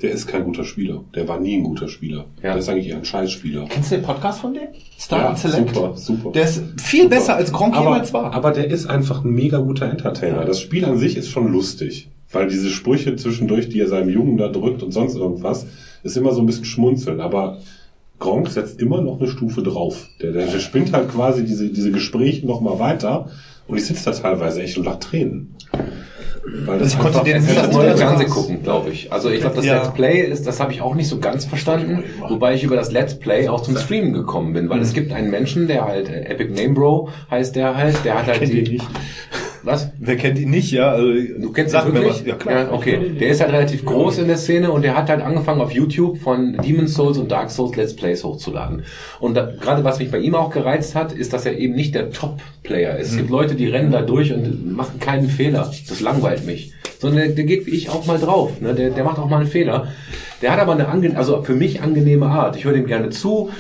Der 0.03 0.13
ist 0.13 0.27
kein 0.29 0.45
guter 0.45 0.65
Spieler. 0.65 1.05
Der 1.15 1.29
war 1.29 1.39
nie 1.39 1.59
ein 1.59 1.63
guter 1.65 1.87
Spieler. 1.89 2.25
Ja. 2.43 2.53
Der 2.53 2.57
ist 2.57 2.69
eigentlich 2.71 2.89
eher 2.89 2.97
ein 2.97 3.05
Scheißspieler. 3.05 3.67
Kennst 3.69 3.91
du 3.93 3.97
den 3.97 4.05
Podcast 4.05 4.41
von 4.41 4.55
dem? 4.55 4.69
Star 4.99 5.19
Ja, 5.21 5.29
and 5.29 5.39
Select? 5.39 5.75
super, 5.75 5.97
super. 5.97 6.31
Der 6.33 6.45
ist 6.45 6.63
viel 6.81 7.03
Super. 7.03 7.17
besser 7.17 7.35
als 7.37 7.53
Gronk 7.53 7.77
jemals 7.77 8.11
war. 8.15 8.33
Aber 8.33 8.51
der 8.53 8.69
ist 8.71 8.87
einfach 8.87 9.25
ein 9.25 9.31
mega 9.33 9.59
guter 9.59 9.91
Entertainer. 9.91 10.45
Das 10.47 10.59
Spiel 10.61 10.87
an 10.87 10.97
sich 10.97 11.17
ist 11.19 11.29
schon 11.29 11.53
lustig. 11.53 12.09
Weil 12.33 12.49
diese 12.49 12.71
Sprüche 12.71 13.17
zwischendurch, 13.17 13.69
die 13.69 13.81
er 13.81 13.89
seinem 13.89 14.11
Jungen 14.11 14.37
da 14.37 14.49
drückt 14.49 14.83
und 14.83 14.93
sonst 14.93 15.17
irgendwas, 15.17 15.67
ist 16.03 16.17
immer 16.17 16.33
so 16.33 16.41
ein 16.41 16.47
bisschen 16.47 16.65
schmunzeln. 16.65 17.21
Aber 17.21 17.59
Gronk 18.19 18.49
setzt 18.49 18.81
immer 18.81 19.01
noch 19.01 19.19
eine 19.21 19.29
Stufe 19.29 19.63
drauf. 19.63 20.07
Der, 20.23 20.33
der, 20.33 20.47
der 20.47 20.59
spinnt 20.61 20.93
halt 20.93 21.11
quasi 21.11 21.45
diese, 21.45 21.69
diese 21.71 21.91
Gespräche 21.91 22.47
noch 22.47 22.61
mal 22.61 22.79
weiter 22.79 23.31
und 23.67 23.77
ich 23.79 23.87
sitze 23.87 24.05
da 24.05 24.13
teilweise 24.13 24.63
echt 24.63 24.79
und 24.79 24.85
lach 24.85 24.97
Tränen. 24.97 25.57
Weil 26.65 26.79
das 26.79 26.95
Also 26.95 27.09
ich 27.09 27.15
konnte 27.15 27.31
den 27.31 27.47
das 27.47 27.73
neue 27.73 27.97
Fernsehen 27.97 28.31
gucken, 28.31 28.63
glaube 28.63 28.91
ich. 28.91 29.13
Also 29.13 29.31
ich 29.31 29.41
glaube, 29.41 29.57
das 29.57 29.65
Ja. 29.65 29.77
Let's 29.83 29.95
Play 29.95 30.21
ist, 30.23 30.47
das 30.47 30.61
habe 30.61 30.73
ich 30.73 30.81
auch 30.81 30.95
nicht 30.95 31.09
so 31.09 31.19
ganz 31.19 31.45
verstanden, 31.45 32.05
wobei 32.29 32.55
ich 32.55 32.65
über 32.65 32.77
das 32.77 32.91
Let's 32.91 33.19
Play 33.19 33.49
auch 33.49 33.63
zum 33.63 33.77
Streamen 33.77 34.13
gekommen 34.13 34.53
bin, 34.53 34.69
weil 34.69 34.81
es 34.81 34.93
gibt 34.93 35.13
einen 35.13 35.31
Menschen, 35.31 35.67
der 35.67 35.87
halt 35.87 36.09
äh, 36.09 36.25
Epic 36.25 36.53
Name 36.53 36.75
Bro 36.75 37.11
heißt 37.31 37.57
der 37.57 37.77
halt, 37.77 38.05
der 38.05 38.19
hat 38.19 38.27
halt 38.27 38.39
Kennt 38.41 38.53
die? 38.53 38.81
Was? 39.63 39.91
Wer 39.99 40.17
kennt 40.17 40.39
ihn 40.39 40.51
nicht, 40.51 40.71
ja? 40.73 40.93
Also, 40.93 41.13
Du 41.39 41.53
kennst 41.53 41.75
ihn 41.75 41.85
wirklich? 41.93 42.13
was. 42.13 42.27
Ja, 42.27 42.35
klar. 42.35 42.73
okay. 42.73 43.13
Der 43.21 43.29
ist 43.29 43.41
halt 43.41 43.53
relativ 43.53 43.85
groß 43.85 44.19
in 44.19 44.29
der 44.29 44.37
Szene 44.37 44.71
und 44.71 44.83
der 44.83 44.97
hat 44.97 45.09
halt 45.09 45.23
angefangen 45.23 45.61
auf 45.61 45.73
YouTube 45.73 46.19
von 46.19 46.57
Demon's 46.65 46.95
Souls 46.95 47.19
und 47.19 47.31
Dark 47.31 47.51
Souls 47.51 47.77
Let's 47.77 47.95
Plays 47.95 48.25
hochzuladen. 48.25 48.83
Und 49.21 49.35
da, 49.35 49.51
gerade 49.61 49.85
was 49.85 49.99
mich 49.99 50.11
bei 50.11 50.19
ihm 50.19 50.35
auch 50.35 50.51
gereizt 50.51 50.95
hat, 50.95 51.13
ist, 51.13 51.33
dass 51.33 51.47
er 51.47 51.59
eben 51.59 51.75
nicht 51.75 51.95
der 51.95 52.11
Top-Player 52.11 52.97
ist. 52.99 53.11
Es 53.11 53.17
gibt 53.17 53.31
Leute, 53.31 53.55
die 53.55 53.67
rennen 53.67 53.93
da 53.93 54.03
durch 54.03 54.33
und 54.33 54.75
machen 54.75 54.99
keinen 55.01 55.29
Fehler. 55.29 55.71
Das 55.89 56.01
langweilt 56.01 56.47
mich. 56.47 56.73
Sondern 56.99 57.25
der, 57.25 57.29
der 57.35 57.45
geht 57.45 57.67
wie 57.67 57.71
ich 57.71 57.91
auch 57.91 58.07
mal 58.07 58.19
drauf. 58.19 58.61
Ne? 58.61 58.75
Der, 58.75 58.91
der 58.91 59.05
macht 59.05 59.19
auch 59.19 59.29
mal 59.29 59.41
einen 59.41 59.49
Fehler. 59.49 59.89
Der 60.43 60.53
hat 60.53 60.59
aber 60.59 60.73
eine 60.73 60.89
ange 60.89 61.17
also 61.17 61.43
für 61.43 61.55
mich 61.55 61.83
angenehme 61.83 62.27
Art. 62.27 62.57
Ich 62.57 62.65
höre 62.65 62.73
dem 62.73 62.87
gerne 62.87 63.11
zu. 63.11 63.51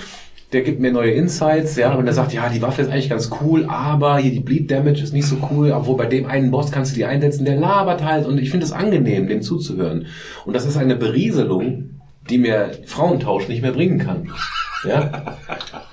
Der 0.53 0.63
gibt 0.63 0.81
mir 0.81 0.91
neue 0.91 1.13
Insights, 1.13 1.77
ja, 1.77 1.95
und 1.95 2.07
der 2.07 2.15
sagt, 2.15 2.33
ja, 2.33 2.49
die 2.49 2.61
Waffe 2.61 2.83
ist 2.83 2.91
eigentlich 2.91 3.09
ganz 3.09 3.31
cool, 3.41 3.67
aber 3.67 4.19
hier 4.19 4.33
die 4.33 4.41
Bleed 4.41 4.69
Damage 4.71 5.03
ist 5.03 5.13
nicht 5.13 5.27
so 5.27 5.37
cool, 5.51 5.71
obwohl 5.71 5.97
bei 5.97 6.07
dem 6.07 6.27
einen 6.27 6.51
Boss 6.51 6.73
kannst 6.73 6.93
du 6.93 6.97
die 6.97 7.05
einsetzen, 7.05 7.45
der 7.45 7.57
labert 7.57 8.05
halt 8.05 8.27
und 8.27 8.39
ich 8.39 8.51
finde 8.51 8.67
es 8.67 8.73
angenehm, 8.73 9.29
dem 9.29 9.43
zuzuhören. 9.43 10.07
Und 10.45 10.55
das 10.55 10.67
ist 10.67 10.77
eine 10.77 10.97
Berieselung, 10.97 12.01
die 12.29 12.39
mir 12.39 12.73
Frauentausch 12.85 13.47
nicht 13.47 13.63
mehr 13.63 13.73
bringen 13.73 13.99
kann. 13.99 14.33
Ja? 14.85 15.11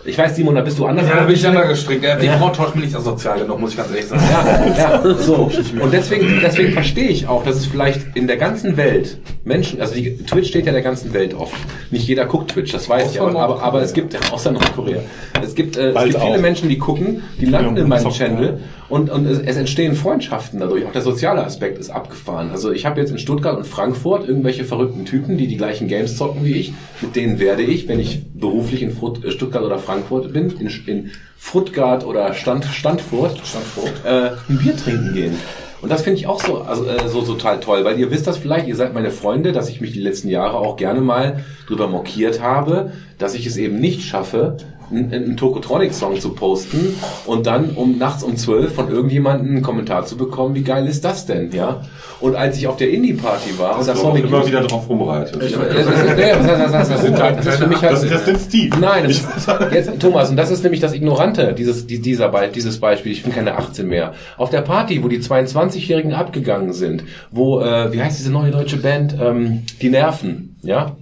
Ich 0.05 0.17
weiß, 0.17 0.35
Simon, 0.35 0.55
da 0.55 0.61
bist 0.61 0.79
du 0.79 0.85
anders. 0.85 1.07
Ja, 1.07 1.17
da 1.17 1.23
bin 1.23 1.35
ich 1.35 1.45
anders 1.45 1.67
gestrickt. 1.67 2.03
Ja, 2.03 2.15
die 2.15 2.29
Frau 2.29 2.49
tauscht 2.49 2.75
mir 2.75 2.81
nicht 2.81 2.95
asozial 2.95 3.39
genug, 3.39 3.59
muss 3.59 3.71
ich 3.71 3.77
ganz 3.77 3.89
ehrlich 3.89 4.05
sagen. 4.05 4.23
Ja, 4.31 5.03
ja, 5.03 5.13
so. 5.19 5.51
Und 5.81 5.93
deswegen, 5.93 6.39
deswegen 6.41 6.71
verstehe 6.71 7.09
ich 7.09 7.27
auch, 7.27 7.43
dass 7.43 7.57
es 7.57 7.65
vielleicht 7.65 8.15
in 8.15 8.27
der 8.27 8.37
ganzen 8.37 8.77
Welt 8.77 9.19
Menschen, 9.43 9.81
also 9.81 9.93
die, 9.93 10.17
Twitch 10.17 10.49
steht 10.49 10.65
ja 10.65 10.71
der 10.71 10.81
ganzen 10.81 11.13
Welt 11.13 11.33
offen. 11.33 11.57
Nicht 11.91 12.07
jeder 12.07 12.25
guckt 12.25 12.51
Twitch, 12.51 12.71
das 12.71 12.87
weiß 12.87 13.11
ich, 13.11 13.21
aber, 13.21 13.37
aber, 13.39 13.61
aber 13.61 13.81
es 13.81 13.93
gibt, 13.93 14.17
außer 14.31 14.51
Nordkorea, 14.51 14.99
es 15.43 15.55
gibt, 15.55 15.75
äh, 15.77 15.89
es 15.89 16.03
gibt 16.05 16.19
viele 16.21 16.37
auch. 16.37 16.41
Menschen, 16.41 16.69
die 16.69 16.77
gucken, 16.77 17.23
die 17.39 17.45
landen 17.45 17.75
Ja, 17.75 17.83
in 17.83 17.89
meinem. 17.89 18.07
Channel 18.07 18.59
und, 18.89 19.09
und 19.09 19.25
es, 19.25 19.39
es 19.39 19.57
entstehen 19.57 19.95
Freundschaften 19.95 20.59
dadurch. 20.59 20.85
Auch 20.85 20.91
der 20.91 21.01
soziale 21.01 21.43
Aspekt 21.43 21.77
ist 21.77 21.89
abgefahren. 21.89 22.51
Also 22.51 22.71
ich 22.71 22.85
habe 22.85 22.99
jetzt 22.99 23.11
in 23.11 23.17
Stuttgart 23.17 23.57
und 23.57 23.67
Frankfurt 23.67 24.27
irgendwelche 24.27 24.63
verrückten 24.63 25.05
Typen, 25.05 25.37
die 25.37 25.47
die 25.47 25.57
gleichen 25.57 25.87
Games 25.87 26.15
zocken 26.17 26.45
wie 26.45 26.53
ich. 26.53 26.73
Mit 27.01 27.15
denen 27.15 27.39
werde 27.39 27.63
ich, 27.63 27.87
wenn 27.87 27.99
ich 27.99 28.21
beruflich 28.33 28.81
in 28.81 28.91
äh, 28.91 29.31
Stuttgart 29.31 29.63
oder 29.63 29.79
Frankfurt 29.79 30.31
bin, 30.31 30.51
in, 30.59 30.69
in 30.85 31.11
Fruttgart 31.37 32.05
oder 32.05 32.33
Stand, 32.33 32.65
Standfurt, 32.65 33.39
Standfurt. 33.45 33.93
Äh, 34.05 34.31
ein 34.49 34.57
Bier 34.57 34.75
trinken 34.75 35.13
gehen. 35.13 35.37
Und 35.81 35.91
das 35.91 36.01
finde 36.01 36.19
ich 36.19 36.27
auch 36.27 36.41
so, 36.41 36.61
also, 36.61 36.85
äh, 36.85 37.07
so 37.07 37.21
total 37.21 37.59
toll, 37.59 37.83
weil 37.83 37.99
ihr 37.99 38.09
wisst 38.09 38.25
das 38.25 38.37
vielleicht, 38.37 38.67
ihr 38.67 38.75
seid 38.75 38.93
meine 38.93 39.11
Freunde, 39.11 39.51
dass 39.51 39.69
ich 39.69 39.79
mich 39.79 39.91
die 39.91 39.99
letzten 39.99 40.29
Jahre 40.29 40.57
auch 40.57 40.75
gerne 40.75 41.01
mal 41.01 41.43
drüber 41.67 41.87
mokiert 41.87 42.41
habe, 42.41 42.93
dass 43.19 43.35
ich 43.35 43.45
es 43.45 43.57
eben 43.57 43.79
nicht 43.79 44.01
schaffe, 44.01 44.57
einen, 44.91 45.11
einen 45.13 45.37
Tokotronic-Song 45.37 46.19
zu 46.19 46.29
posten 46.33 46.95
und 47.25 47.45
dann 47.47 47.71
um 47.71 47.97
nachts 47.97 48.23
um 48.23 48.35
zwölf 48.37 48.73
von 48.73 48.89
irgendjemandem 48.89 49.49
einen 49.51 49.61
Kommentar 49.61 50.05
zu 50.05 50.17
bekommen, 50.17 50.55
wie 50.55 50.63
geil 50.63 50.87
ist 50.87 51.03
das 51.05 51.25
denn, 51.25 51.51
ja? 51.51 51.81
Und 52.19 52.35
als 52.35 52.57
ich 52.57 52.65
auf 52.67 52.77
der 52.77 52.89
Indie-Party 52.89 53.59
war, 53.59 53.77
und 53.77 53.87
Das 53.87 53.95
ist 53.95 54.01
Sonic 54.01 54.25
immer 54.25 54.45
wieder 54.47 54.61
drauf 54.61 54.89
rumreitet. 54.89 55.39
das, 55.41 55.51
das, 55.51 55.61
das, 55.61 56.71
das, 56.71 56.89
das, 56.89 57.01
sind 57.01 57.21
halt, 57.21 57.37
das 57.37 57.45
ist 57.45 57.55
für 57.57 57.67
mich 57.67 57.81
halt, 57.81 57.93
Das, 57.93 58.09
das 58.09 58.27
ist 58.27 58.45
Steve. 58.49 58.75
Nein, 58.79 59.03
das 59.03 59.17
ist, 59.17 59.27
jetzt, 59.71 59.99
Thomas, 59.99 60.29
und 60.31 60.35
das 60.35 60.49
ist 60.49 60.63
nämlich 60.63 60.81
das 60.81 60.93
Ignorante, 60.93 61.53
dieses, 61.53 61.85
die- 61.85 61.99
dieser, 62.01 62.31
dieses 62.47 62.79
Beispiel. 62.79 63.11
Ich 63.11 63.21
bin 63.23 63.33
keine 63.33 63.55
18 63.57 63.87
mehr. 63.87 64.13
Auf 64.37 64.49
der 64.49 64.61
Party, 64.61 65.03
wo 65.03 65.07
die 65.09 65.19
22-Jährigen 65.19 66.13
abgegangen 66.13 66.73
sind, 66.73 67.03
wo, 67.29 67.59
äh, 67.61 67.91
wie 67.93 68.01
heißt 68.01 68.17
diese 68.17 68.31
neue 68.31 68.49
deutsche 68.51 68.77
Band, 68.77 69.15
ähm, 69.21 69.63
die 69.81 69.89
Nerven, 69.89 70.55
ja? 70.63 70.95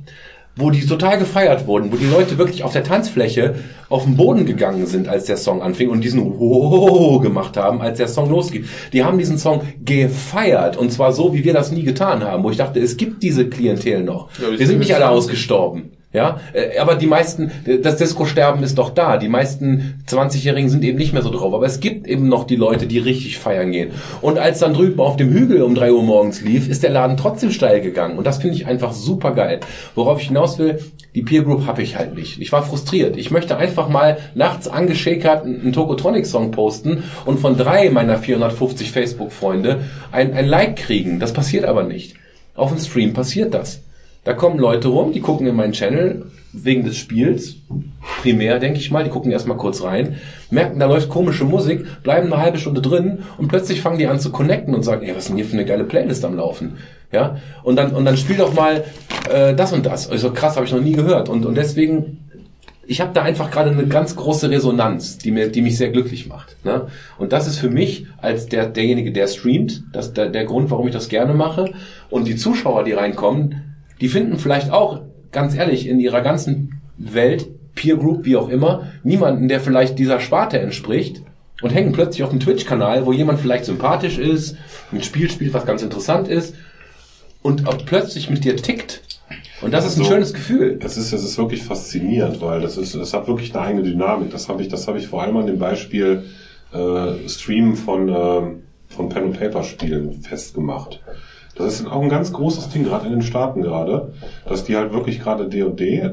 Wo 0.58 0.70
die 0.70 0.86
total 0.86 1.18
gefeiert 1.18 1.68
wurden, 1.68 1.92
wo 1.92 1.98
die 1.98 2.06
Leute 2.06 2.38
wirklich 2.38 2.64
auf 2.64 2.72
der 2.72 2.84
Tanzfläche 2.84 3.56
auf 3.90 4.06
den 4.06 4.16
Boden 4.16 4.46
gegangen 4.46 4.86
sind, 4.86 5.10
als 5.10 5.26
der 5.26 5.36
Song 5.36 5.62
anfing 5.62 5.90
und 5.90 6.02
diesen 6.02 6.24
Ho 6.24 7.20
gemacht 7.20 7.58
haben, 7.58 7.82
als 7.82 7.98
der 7.98 8.08
Song 8.08 8.30
losgeht. 8.30 8.66
Die 8.94 9.04
haben 9.04 9.18
diesen 9.18 9.38
Song 9.38 9.62
gefeiert 9.84 10.78
und 10.78 10.92
zwar 10.92 11.12
so, 11.12 11.34
wie 11.34 11.44
wir 11.44 11.54
das 11.54 11.72
nie 11.72 11.84
getan 11.84 12.24
haben, 12.24 12.44
wo 12.44 12.52
ich 12.52 12.58
dachte, 12.58 12.80
es 12.80 12.96
gibt 12.96 13.22
diese 13.22 13.50
Klientel 13.50 14.04
noch. 14.04 14.30
Ja, 14.40 14.50
die 14.50 14.60
wir 14.60 14.68
sind 14.68 14.80
nicht 14.80 14.94
alle 14.94 15.06
20. 15.06 15.18
ausgestorben. 15.18 15.92
Ja, 16.16 16.40
äh, 16.54 16.80
aber 16.80 16.96
die 16.96 17.08
meisten, 17.08 17.52
das 17.84 17.98
Disco-Sterben 17.98 18.64
ist 18.64 18.78
doch 18.78 18.90
da. 18.90 19.18
Die 19.18 19.28
meisten 19.28 20.02
20-Jährigen 20.08 20.70
sind 20.70 20.84
eben 20.86 20.98
nicht 20.98 21.12
mehr 21.12 21.22
so 21.22 21.30
drauf. 21.30 21.54
Aber 21.54 21.66
es 21.66 21.82
gibt 21.82 22.08
eben 22.08 22.30
noch 22.30 22.46
die 22.46 22.56
Leute, 22.56 22.88
die 22.88 23.00
richtig 23.00 23.38
feiern 23.38 23.72
gehen. 23.72 23.92
Und 24.22 24.40
als 24.40 24.60
dann 24.60 24.74
drüben 24.74 25.02
auf 25.02 25.18
dem 25.18 25.30
Hügel 25.32 25.62
um 25.62 25.76
drei 25.76 25.92
Uhr 25.92 26.04
morgens 26.04 26.42
lief, 26.42 26.70
ist 26.70 26.84
der 26.84 26.92
Laden 26.92 27.18
trotzdem 27.18 27.52
steil 27.52 27.82
gegangen. 27.82 28.18
Und 28.18 28.26
das 28.26 28.38
finde 28.38 28.56
ich 28.56 28.66
einfach 28.66 28.94
super 28.94 29.32
geil. 29.32 29.60
Worauf 29.94 30.22
ich 30.22 30.28
hinaus 30.28 30.58
will, 30.58 30.80
die 31.16 31.22
Peer 31.22 31.44
Group 31.44 31.68
habe 31.68 31.82
ich 31.82 31.98
halt 31.98 32.16
nicht. 32.16 32.40
Ich 32.40 32.54
war 32.54 32.64
frustriert. 32.64 33.18
Ich 33.18 33.30
möchte 33.30 33.58
einfach 33.58 33.90
mal 33.90 34.18
nachts 34.36 34.70
angeschäkert 34.70 35.44
einen 35.44 35.74
Tokotronic-Song 35.74 36.52
posten 36.52 37.04
und 37.26 37.42
von 37.42 37.58
drei 37.58 37.90
meiner 37.90 38.18
450 38.18 38.92
Facebook-Freunde 38.92 39.82
ein, 40.14 40.34
ein 40.34 40.46
Like 40.46 40.78
kriegen. 40.78 41.20
Das 41.20 41.34
passiert 41.34 41.66
aber 41.66 41.84
nicht. 41.84 42.16
Auf 42.56 42.72
dem 42.72 42.80
Stream 42.80 43.14
passiert 43.14 43.54
das. 43.54 43.82
Da 44.26 44.34
kommen 44.34 44.60
Leute 44.60 44.90
rum, 44.90 45.14
die 45.14 45.22
gucken 45.22 45.48
in 45.48 45.56
meinen 45.56 45.74
Channel 45.74 46.26
wegen 46.52 46.84
des 46.84 46.98
Spiels, 46.98 47.58
primär 48.22 48.60
denke 48.60 48.80
ich 48.80 48.90
mal, 48.90 49.04
die 49.04 49.10
gucken 49.10 49.32
erstmal 49.32 49.58
kurz 49.58 49.84
rein, 49.84 50.16
merken, 50.50 50.80
da 50.80 50.88
läuft 50.88 51.10
komische 51.10 51.44
Musik, 51.44 51.86
bleiben 52.02 52.34
eine 52.34 52.42
halbe 52.42 52.58
Stunde 52.58 52.82
drin 52.82 53.20
und 53.38 53.50
plötzlich 53.50 53.82
fangen 53.82 54.00
die 54.00 54.08
an 54.08 54.20
zu 54.20 54.32
connecten 54.32 54.74
und 54.74 54.84
sagen, 54.84 55.06
ey, 55.06 55.12
was 55.12 55.24
ist 55.24 55.30
denn 55.30 55.36
hier 55.36 55.46
für 55.46 55.54
eine 55.54 55.66
geile 55.66 55.84
Playlist 55.84 56.26
am 56.26 56.36
Laufen? 56.36 56.78
Ja, 57.12 57.38
und 57.64 57.76
dann, 57.76 57.92
und 57.94 58.04
dann 58.04 58.18
spiel 58.18 58.38
doch 58.38 58.54
mal 58.54 58.84
äh, 59.30 59.54
das 59.54 59.72
und 59.74 59.86
das. 59.86 60.10
Also 60.10 60.32
krass, 60.32 60.56
habe 60.56 60.66
ich 60.66 60.74
noch 60.74 60.82
nie 60.82 60.94
gehört. 60.94 61.30
Und, 61.30 61.46
und 61.46 61.56
deswegen 61.56 62.18
ich 62.88 63.02
habe 63.02 63.14
da 63.14 63.24
einfach 63.24 63.50
gerade 63.52 63.72
eine 63.72 63.88
ganz 63.88 64.16
große 64.16 64.50
Resonanz, 64.50 65.18
die 65.18 65.32
mir, 65.32 65.50
die 65.50 65.62
mich 65.62 65.78
sehr 65.78 65.90
glücklich 65.90 66.28
macht. 66.28 66.56
Ne? 66.64 66.88
Und 67.18 67.34
das 67.34 67.48
ist 67.48 67.58
für 67.58 67.70
mich 67.70 68.06
als 68.22 68.48
der 68.48 68.68
derjenige, 68.68 69.12
der 69.12 69.28
streamt, 69.28 69.84
das 69.92 70.14
der, 70.14 70.30
der 70.30 70.46
Grund, 70.46 70.70
warum 70.70 70.88
ich 70.88 70.94
das 70.94 71.10
gerne 71.10 71.34
mache. 71.34 71.74
Und 72.10 72.28
die 72.28 72.36
Zuschauer, 72.36 72.84
die 72.84 72.94
reinkommen, 72.94 73.75
die 74.02 74.08
finden 74.08 74.38
vielleicht 74.38 74.72
auch, 74.72 75.02
ganz 75.32 75.56
ehrlich, 75.56 75.88
in 75.88 76.00
ihrer 76.00 76.22
ganzen 76.22 76.82
Welt, 76.98 77.48
Peer 77.76 77.98
Group, 77.98 78.26
wie 78.26 78.38
auch 78.38 78.50
immer, 78.50 78.92
niemanden, 79.04 79.48
der 79.48 79.60
vielleicht 79.60 80.00
dieser 80.00 80.20
Sparte 80.20 80.60
entspricht 80.60 81.22
und 81.62 81.72
hängen 81.72 81.92
plötzlich 81.92 82.24
auf 82.24 82.30
dem 82.30 82.40
Twitch-Kanal, 82.40 83.06
wo 83.06 83.12
jemand 83.12 83.40
vielleicht 83.40 83.66
sympathisch 83.66 84.18
ist, 84.18 84.56
ein 84.92 85.04
Spiel 85.04 85.30
spielt, 85.30 85.54
was 85.54 85.66
ganz 85.66 85.82
interessant 85.82 86.28
ist 86.28 86.56
und 87.42 87.68
auch 87.68 87.78
plötzlich 87.86 88.30
mit 88.30 88.46
dir 88.46 88.56
tickt. 88.56 89.02
Und 89.62 89.74
das 89.74 89.86
ist 89.86 89.98
ein 89.98 90.02
Also, 90.02 90.14
schönes 90.14 90.34
Gefühl. 90.34 90.78
Das 90.80 90.98
ist, 90.98 91.12
das 91.12 91.24
ist 91.24 91.38
wirklich 91.38 91.64
faszinierend, 91.64 92.42
weil 92.42 92.62
das 92.62 92.78
ist, 92.78 92.96
das 92.96 93.14
hat 93.14 93.28
wirklich 93.28 93.54
eine 93.56 93.66
eigene 93.66 93.84
Dynamik. 93.84 94.32
Das 94.32 94.48
habe 94.48 94.62
ich, 94.62 94.68
das 94.68 94.88
habe 94.88 95.00
ich 95.00 95.08
vor 95.08 95.22
allem 95.22 95.36
an 95.38 95.48
dem 95.48 95.60
Beispiel 95.60 96.24
äh, 96.74 97.28
Stream 97.28 97.76
von 97.76 98.10
ähm, 98.10 98.62
von 98.88 99.10
Pen 99.10 99.26
and 99.26 99.40
Paper 99.40 99.64
Spielen 99.64 100.22
festgemacht. 100.22 101.02
Das 101.56 101.80
ist 101.80 101.88
auch 101.88 102.02
ein 102.02 102.10
ganz 102.10 102.34
großes 102.34 102.70
Ding 102.70 102.84
gerade 102.84 103.06
in 103.06 103.14
den 103.14 103.22
Staaten 103.22 103.62
gerade, 103.62 104.14
dass 104.48 104.66
die 104.66 104.76
halt 104.76 104.94
wirklich 104.94 105.20
gerade 105.20 105.48
D&D 105.48 106.12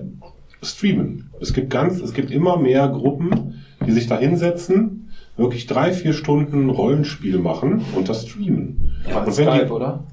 streamen. 0.62 1.31
Es 1.41 1.53
gibt 1.53 1.71
ganz, 1.71 2.01
es 2.01 2.15
gibt 2.15 2.31
immer 2.31 2.57
mehr 2.57 2.89
Gruppen, 2.89 3.65
die 3.85 3.93
sich 3.93 4.07
da 4.07 4.17
hinsetzen, 4.17 5.11
wirklich 5.37 5.67
drei, 5.67 5.93
vier 5.93 6.12
Stunden 6.12 6.71
Rollenspiel 6.71 7.39
machen 7.39 7.85
und 7.97 8.09
das 8.09 8.29
streamen. 8.29 8.93
Ja, 9.09 9.23
und 9.23 9.33
Skype, 9.33 9.67
die, 9.67 9.73
oder? 9.73 10.05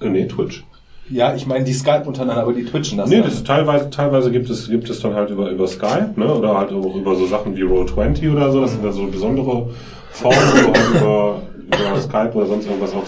Äh, 0.00 0.08
nee, 0.10 0.26
Twitch. 0.26 0.64
Ja, 1.08 1.34
ich 1.34 1.46
meine 1.46 1.64
die 1.64 1.72
Skype 1.72 2.04
untereinander, 2.04 2.42
aber 2.42 2.52
die 2.52 2.64
twitchen 2.64 2.98
das. 2.98 3.08
Nee, 3.08 3.22
das 3.22 3.34
ist 3.34 3.46
teilweise, 3.46 3.90
teilweise 3.90 4.32
gibt 4.32 4.50
es, 4.50 4.68
gibt 4.68 4.90
es 4.90 5.00
dann 5.00 5.14
halt 5.14 5.30
über, 5.30 5.50
über 5.50 5.66
Skype, 5.68 6.12
ne, 6.16 6.32
oder 6.32 6.58
halt 6.58 6.72
auch 6.72 6.96
über 6.96 7.14
so 7.14 7.26
Sachen 7.26 7.56
wie 7.56 7.62
Roll20 7.62 8.32
oder 8.32 8.50
so, 8.50 8.60
das 8.60 8.72
sind 8.72 8.84
dann 8.84 8.92
so 8.92 9.06
besondere 9.06 9.70
Formen, 10.10 10.36
wo 10.36 10.74
halt 10.74 11.00
über, 11.00 11.42
über 11.66 12.00
Skype 12.00 12.32
oder 12.34 12.46
sonst 12.46 12.66
irgendwas 12.66 12.94
auch, 12.94 13.04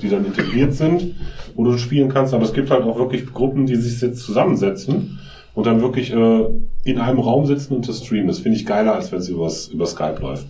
die 0.00 0.08
dann 0.08 0.24
integriert 0.24 0.74
sind, 0.74 1.14
wo 1.54 1.64
du 1.64 1.78
spielen 1.78 2.08
kannst, 2.08 2.34
aber 2.34 2.44
es 2.44 2.52
gibt 2.52 2.70
halt 2.70 2.82
auch 2.84 2.98
wirklich 2.98 3.32
Gruppen, 3.32 3.66
die 3.66 3.76
sich 3.76 4.00
jetzt 4.00 4.24
zusammensetzen 4.24 5.18
und 5.54 5.66
dann 5.66 5.80
wirklich, 5.80 6.12
äh, 6.12 6.44
in 6.84 6.98
einem 6.98 7.18
Raum 7.18 7.46
sitzen 7.46 7.74
und 7.76 7.88
das 7.88 8.04
streamen. 8.04 8.28
Das 8.28 8.40
finde 8.40 8.58
ich 8.58 8.66
geiler, 8.66 8.94
als 8.94 9.12
wenn 9.12 9.18
es 9.18 9.28
über 9.28 9.86
Skype 9.86 10.18
läuft. 10.20 10.46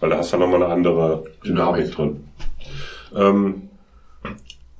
Weil 0.00 0.10
da 0.10 0.18
hast 0.18 0.32
du 0.32 0.36
nochmal 0.36 0.62
eine 0.62 0.72
andere 0.72 1.24
Dynamik 1.44 1.92
drin. 1.92 2.24
Ähm, 3.14 3.62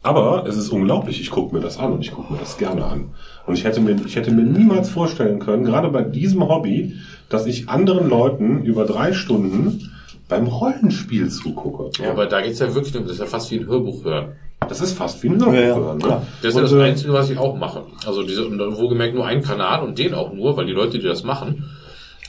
aber 0.02 0.44
es 0.46 0.56
ist 0.56 0.68
unglaublich, 0.68 1.20
ich 1.20 1.30
gucke 1.30 1.54
mir 1.54 1.60
das 1.60 1.78
an 1.78 1.92
und 1.92 2.00
ich 2.00 2.12
gucke 2.12 2.32
mir 2.32 2.38
das 2.38 2.58
gerne 2.58 2.84
an. 2.84 3.10
Und 3.46 3.54
ich 3.54 3.64
hätte, 3.64 3.80
mir, 3.80 3.96
ich 4.04 4.14
hätte 4.14 4.30
mir 4.30 4.44
niemals 4.44 4.88
vorstellen 4.88 5.40
können, 5.40 5.64
gerade 5.64 5.88
bei 5.88 6.02
diesem 6.02 6.46
Hobby, 6.46 6.94
dass 7.28 7.46
ich 7.46 7.68
anderen 7.68 8.08
Leuten 8.08 8.62
über 8.62 8.84
drei 8.84 9.12
Stunden 9.12 9.90
beim 10.28 10.46
Rollenspiel 10.46 11.28
zugucke. 11.30 11.90
Ja, 12.02 12.10
aber 12.10 12.26
da 12.26 12.40
geht's 12.40 12.58
ja 12.58 12.74
wirklich, 12.74 12.96
um- 12.96 13.05
das 13.05 13.12
ist 13.14 13.20
ja 13.20 13.26
fast 13.26 13.50
wie 13.50 13.58
ein 13.60 13.66
Hörbuch 13.66 14.05
hören. 14.05 14.32
Das 14.68 14.80
ist 14.80 14.92
fast 14.96 15.22
wie 15.22 15.28
ein 15.28 15.38
Hörbuch 15.38 15.55
Ja, 15.55 15.60
ja, 15.60 15.76
hören. 15.76 15.98
Ne? 15.98 16.22
Das 16.42 16.50
ist 16.50 16.56
ja 16.56 16.62
das 16.62 16.72
äh, 16.72 16.82
Einzige, 16.82 17.12
was 17.12 17.30
ich 17.30 17.38
auch 17.38 17.56
mache. 17.56 17.84
Also 18.06 18.22
diese, 18.22 18.46
und 18.46 18.58
wohlgemerkt 18.76 19.14
nur 19.14 19.26
einen 19.26 19.42
Kanal 19.42 19.82
und 19.84 19.98
den 19.98 20.14
auch 20.14 20.32
nur, 20.32 20.56
weil 20.56 20.66
die 20.66 20.72
Leute, 20.72 20.98
die 20.98 21.05
das 21.06 21.22
machen, 21.24 21.64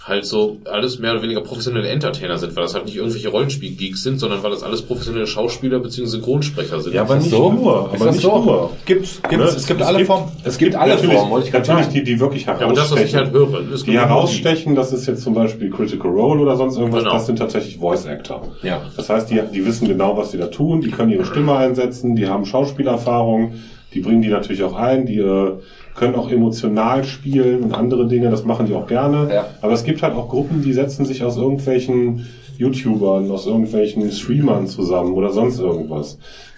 halt 0.07 0.25
so 0.25 0.57
alles 0.63 0.99
mehr 0.99 1.11
oder 1.11 1.21
weniger 1.21 1.41
professionelle 1.41 1.89
Entertainer 1.89 2.37
sind, 2.37 2.55
weil 2.55 2.63
das 2.63 2.73
halt 2.73 2.85
nicht 2.85 2.95
irgendwelche 2.95 3.27
Rollenspiel-Geeks 3.27 4.03
sind, 4.03 4.19
sondern 4.19 4.41
weil 4.41 4.51
das 4.51 4.63
alles 4.63 4.81
professionelle 4.81 5.27
Schauspieler 5.27 5.79
bzw. 5.79 6.05
Synchronsprecher 6.05 6.79
sind. 6.79 6.93
Ja, 6.93 7.01
aber 7.01 7.17
nicht 7.17 7.29
so? 7.29 7.51
nur. 7.51 7.91
Aber 7.93 8.11
nicht 8.11 8.21
so? 8.21 8.39
nur. 8.41 8.69
Gibt's, 8.85 9.21
gibt's, 9.29 9.37
Ne? 9.51 9.57
es, 9.57 9.67
gibt 9.67 9.81
alle 9.81 10.05
Formen. 10.05 10.31
Es 10.45 10.57
gibt 10.57 10.75
alle 10.75 10.95
natürlich, 10.95 11.15
Formen, 11.17 11.31
wollte 11.31 11.47
ich 11.47 11.51
gerade 11.51 11.67
natürlich 11.67 11.85
sagen. 11.87 12.05
die, 12.05 12.11
die 12.13 12.19
wirklich 12.21 12.45
Ja, 12.45 12.53
aber 12.59 12.73
das, 12.73 12.89
was 12.91 13.01
ich 13.01 13.15
halt 13.15 13.33
herausstechen. 13.33 13.67
höre, 13.67 13.73
ist 13.73 13.85
Die 13.87 13.91
herausstechen, 13.99 14.75
das 14.75 14.93
ist 14.93 15.07
jetzt 15.07 15.23
zum 15.23 15.33
Beispiel 15.33 15.69
Critical 15.71 16.09
Role 16.09 16.39
oder 16.41 16.55
sonst 16.55 16.77
irgendwas, 16.77 17.03
Genau. 17.03 17.13
das 17.13 17.25
sind 17.25 17.37
tatsächlich 17.39 17.77
Voice 17.77 18.07
Actor. 18.07 18.47
Ja. 18.63 18.81
Das 18.95 19.09
heißt, 19.09 19.29
die, 19.29 19.41
die 19.53 19.65
wissen 19.65 19.89
genau, 19.89 20.15
was 20.15 20.31
sie 20.31 20.37
da 20.37 20.47
tun, 20.47 20.79
die 20.79 20.89
können 20.89 21.11
ihre 21.11 21.25
Stimme 21.25 21.53
einsetzen, 21.57 22.15
die 22.15 22.27
haben 22.27 22.45
Schauspielerfahrung, 22.45 23.55
die 23.93 23.99
bringen 24.01 24.21
die 24.21 24.29
natürlich 24.29 24.63
auch 24.63 24.75
ein, 24.75 25.05
die 25.05 25.17
äh, 25.19 25.51
können 25.97 26.15
auch 26.15 26.29
emotional 26.31 27.03
spielen 27.03 27.63
und 27.63 27.73
andere 27.73 28.07
Dinge, 28.07 28.29
das 28.29 28.45
machen 28.45 28.67
die 28.67 28.73
auch 28.73 28.87
gerne. 28.87 29.33
Ja. 29.33 29.47
Aber 29.61 29.73
es 29.73 29.83
gibt 29.83 30.01
halt 30.03 30.15
auch 30.15 30.29
Gruppen, 30.29 30.61
die 30.61 30.71
setzen 30.71 31.05
sich 31.05 31.23
aus 31.23 31.37
irgendwelchen 31.37 32.25
YouTubern, 32.57 33.29
aus 33.29 33.45
irgendwelchen 33.45 34.09
Streamern 34.11 34.67
zusammen 34.67 35.13
oder 35.13 35.31
sonst 35.31 35.59
irgendwas. 35.59 36.17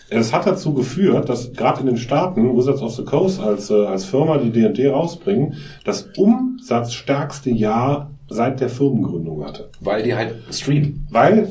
Es 0.09 0.33
hat 0.33 0.45
dazu 0.45 0.73
geführt, 0.73 1.29
dass 1.29 1.53
gerade 1.53 1.81
in 1.81 1.85
den 1.85 1.97
Staaten 1.97 2.55
Wizards 2.57 2.81
of 2.81 2.93
the 2.95 3.03
Coast 3.03 3.39
als, 3.39 3.69
äh, 3.69 3.85
als 3.85 4.05
Firma, 4.05 4.37
die 4.37 4.49
D&D 4.49 4.87
rausbringen, 4.89 5.55
das 5.85 6.09
umsatzstärkste 6.17 7.51
Jahr 7.51 8.11
seit 8.27 8.59
der 8.59 8.69
Firmengründung 8.69 9.45
hatte. 9.45 9.69
Weil 9.79 10.03
die 10.03 10.15
halt 10.15 10.35
streamen. 10.51 11.07
Weil 11.11 11.47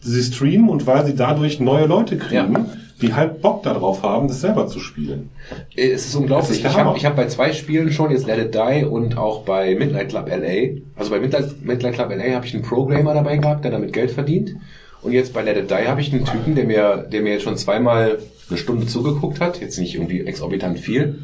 sie 0.00 0.22
streamen 0.22 0.68
und 0.68 0.86
weil 0.86 1.06
sie 1.06 1.14
dadurch 1.14 1.58
neue 1.60 1.86
Leute 1.86 2.18
kriegen, 2.18 2.54
Ja. 2.54 2.66
Die 3.02 3.14
halt 3.14 3.42
Bock 3.42 3.62
darauf 3.64 4.02
haben, 4.02 4.28
das 4.28 4.40
selber 4.40 4.68
zu 4.68 4.78
spielen. 4.80 5.30
Äh, 5.76 5.90
Es 5.90 6.06
ist 6.06 6.14
unglaublich. 6.14 6.58
Ist 6.58 6.64
ich 6.64 6.76
habe 6.76 6.98
hab 6.98 7.16
bei 7.16 7.26
zwei 7.26 7.52
Spielen 7.52 7.92
schon, 7.92 8.10
jetzt 8.10 8.26
Let 8.26 8.38
It 8.38 8.54
Die 8.54 8.84
und 8.84 9.18
auch 9.18 9.42
bei 9.42 9.74
Midnight 9.74 10.08
Club 10.08 10.28
LA. 10.28 10.78
Also 10.96 11.10
bei 11.10 11.20
Midnight, 11.20 11.62
Midnight 11.62 11.94
Club 11.94 12.10
LA 12.10 12.34
habe 12.34 12.46
ich 12.46 12.54
einen 12.54 12.62
Programmer 12.62 13.12
dabei 13.14 13.36
gehabt, 13.36 13.64
der 13.64 13.72
damit 13.72 13.92
Geld 13.92 14.12
verdient. 14.12 14.54
Und 15.02 15.12
jetzt 15.12 15.34
bei 15.34 15.42
Let 15.42 15.56
It 15.56 15.70
Die 15.70 15.88
habe 15.88 16.00
ich 16.00 16.12
einen 16.12 16.24
Typen, 16.24 16.54
der 16.54 16.64
mir, 16.64 17.08
der 17.10 17.22
mir 17.22 17.32
jetzt 17.32 17.42
schon 17.42 17.56
zweimal 17.56 18.18
eine 18.48 18.58
Stunde 18.58 18.86
zugeguckt 18.86 19.40
hat, 19.40 19.60
jetzt 19.60 19.78
nicht 19.78 19.94
irgendwie 19.94 20.20
exorbitant 20.20 20.78
viel, 20.78 21.18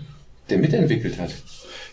der 0.51 0.59
mitentwickelt 0.59 1.19
hat. 1.19 1.31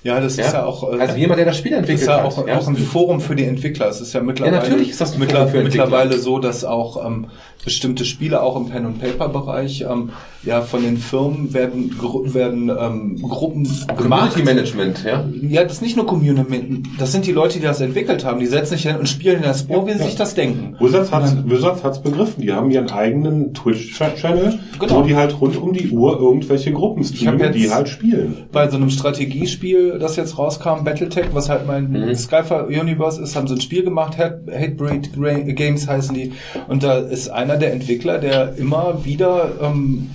Ja, 0.05 0.19
das 0.21 0.37
ist 0.37 0.53
ja 0.53 0.65
auch. 0.65 0.93
äh, 0.93 0.99
also 1.01 1.17
jemand, 1.17 1.39
der 1.39 1.45
das 1.47 1.57
Spiel 1.57 1.71
Das 1.71 1.79
entwickelt 1.79 2.01
ist 2.03 2.07
ja 2.07 2.17
hat. 2.17 2.25
auch, 2.25 2.37
auch 2.47 2.67
ein 2.67 2.77
Forum 2.77 3.19
für 3.19 3.35
die 3.35 3.43
Entwickler. 3.45 3.89
Es 3.89 3.99
ist 4.01 4.13
ja 4.13 4.21
mittlerweile, 4.21 4.55
Ja, 4.57 4.61
natürlich 4.61 4.91
ist 4.91 5.01
das 5.01 5.17
mittler- 5.17 5.49
mittlerweile 5.51 6.19
so, 6.19 6.37
dass 6.39 6.63
auch 6.63 7.03
ähm, 7.05 7.25
bestimmte 7.63 8.05
Spiele 8.05 8.43
auch 8.43 8.55
im 8.55 8.67
Pen 8.69 8.85
and 8.85 9.01
Paper 9.01 9.29
Bereich 9.29 9.81
ähm, 9.81 10.11
ja 10.43 10.61
von 10.61 10.83
den 10.83 10.97
Firmen 10.97 11.55
werden 11.55 11.95
gru- 11.97 12.31
werden 12.35 12.69
ähm, 12.69 13.19
Gruppen 13.23 13.63
gemacht. 13.97 14.33
Community 14.35 14.43
Management, 14.43 15.03
ja. 15.03 15.25
Ja, 15.41 15.63
das 15.63 15.73
ist 15.73 15.81
nicht 15.81 15.97
nur 15.97 16.05
Community, 16.05 16.83
das 16.99 17.11
sind 17.11 17.25
die 17.25 17.31
Leute, 17.31 17.57
die 17.57 17.65
das 17.65 17.81
entwickelt 17.81 18.23
haben. 18.23 18.39
Die 18.39 18.45
setzen 18.45 18.75
sich 18.75 18.83
hin 18.83 18.97
und 18.97 19.09
spielen 19.09 19.41
das 19.41 19.67
Ohr, 19.69 19.87
wie 19.87 19.93
sie 19.93 20.03
sich 20.03 20.15
das 20.15 20.35
denken. 20.35 20.75
Wizards 20.79 21.11
hat's, 21.11 21.35
Wizards 21.45 21.83
hat's 21.83 21.99
begriffen. 22.03 22.43
Die 22.43 22.51
haben 22.53 22.69
ihren 22.69 22.91
eigenen 22.91 23.55
Twitch-Channel, 23.55 24.59
Genau. 24.79 24.97
wo 24.97 25.01
die 25.01 25.15
halt 25.15 25.41
rund 25.41 25.57
um 25.59 25.73
die 25.73 25.89
Uhr 25.89 26.19
irgendwelche 26.19 26.71
Gruppen 26.71 27.03
streamen, 27.03 27.51
die 27.53 27.71
halt 27.71 27.89
spielen. 27.89 28.43
Bei 28.51 28.69
so 28.69 28.77
einem 28.77 28.91
Strategiespiel, 28.91 29.94
das 29.99 30.15
jetzt 30.15 30.37
rauskam, 30.37 30.83
Battletech, 30.83 31.27
was 31.33 31.49
halt 31.49 31.65
mein 31.67 31.91
Mhm. 31.91 32.15
Skyfire 32.15 32.65
Universe 32.67 33.21
ist, 33.21 33.35
haben 33.35 33.47
sie 33.47 33.55
ein 33.55 33.61
Spiel 33.61 33.83
gemacht, 33.83 34.17
Hate- 34.17 34.41
Hatebreed 34.53 35.55
Games 35.55 35.87
heißen 35.87 36.13
die. 36.15 36.33
Und 36.67 36.83
da 36.83 36.97
ist 36.99 37.29
einer 37.29 37.57
der 37.57 37.73
Entwickler, 37.73 38.17
der 38.19 38.55
immer 38.57 39.03
wieder 39.05 39.51
ähm, 39.61 40.09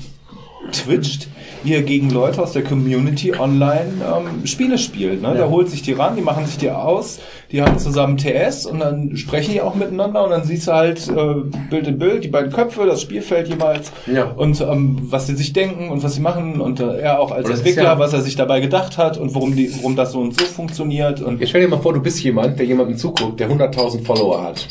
twitcht, 0.73 1.28
er 1.68 1.82
gegen 1.82 2.08
Leute 2.10 2.40
aus 2.42 2.52
der 2.52 2.62
Community 2.64 3.34
online 3.39 3.92
ähm, 4.02 4.47
Spiele 4.47 4.78
spielt. 4.78 5.20
Ne? 5.20 5.34
Der 5.34 5.50
holt 5.50 5.68
sich 5.68 5.82
die 5.82 5.92
ran, 5.92 6.16
die 6.16 6.22
machen 6.22 6.47
sich 6.47 6.56
die 6.56 6.70
aus, 6.70 7.18
die 7.52 7.60
haben 7.60 7.78
zusammen 7.78 8.16
TS 8.16 8.64
und 8.64 8.78
dann 8.80 9.16
sprechen 9.16 9.52
die 9.52 9.60
auch 9.60 9.74
miteinander 9.74 10.24
und 10.24 10.30
dann 10.30 10.44
siehst 10.44 10.66
du 10.68 10.72
halt 10.72 11.06
äh, 11.08 11.34
Bild 11.68 11.86
in 11.86 11.98
Bild, 11.98 12.24
die 12.24 12.28
beiden 12.28 12.50
Köpfe, 12.50 12.86
das 12.86 13.02
Spielfeld 13.02 13.48
jeweils 13.48 13.92
Ja. 14.06 14.24
und 14.24 14.60
ähm, 14.62 14.98
was 15.02 15.26
sie 15.26 15.36
sich 15.36 15.52
denken 15.52 15.90
und 15.90 16.02
was 16.02 16.14
sie 16.14 16.20
machen 16.22 16.60
und 16.60 16.80
äh, 16.80 16.98
er 17.00 17.20
auch 17.20 17.30
als 17.30 17.50
Entwickler, 17.50 17.82
ja- 17.82 17.98
was 17.98 18.12
er 18.14 18.22
sich 18.22 18.36
dabei 18.36 18.60
gedacht 18.60 18.97
hat 18.97 19.18
und 19.18 19.34
warum, 19.34 19.55
die, 19.55 19.70
warum 19.76 19.97
das 19.97 20.12
so 20.12 20.20
und 20.20 20.39
so 20.40 20.47
funktioniert. 20.47 21.20
Und 21.20 21.40
Jetzt 21.40 21.50
stell 21.50 21.60
dir 21.60 21.68
mal 21.68 21.80
vor, 21.80 21.92
du 21.92 22.00
bist 22.00 22.22
jemand, 22.22 22.58
der 22.58 22.66
jemandem 22.66 22.97
zuguckt, 22.97 23.39
der 23.39 23.50
100.000 23.50 24.05
Follower 24.05 24.42
hat 24.42 24.66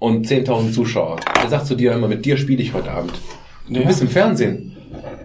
und 0.00 0.26
10.000 0.26 0.72
Zuschauer. 0.72 1.16
Der 1.42 1.48
sagt 1.48 1.66
zu 1.66 1.74
dir 1.76 1.92
immer, 1.92 2.08
mit 2.08 2.24
dir 2.24 2.36
spiele 2.36 2.62
ich 2.62 2.74
heute 2.74 2.90
Abend. 2.90 3.12
Du 3.68 3.80
Ja. 3.80 3.86
bist 3.86 4.02
im 4.02 4.08
Fernsehen. 4.08 4.72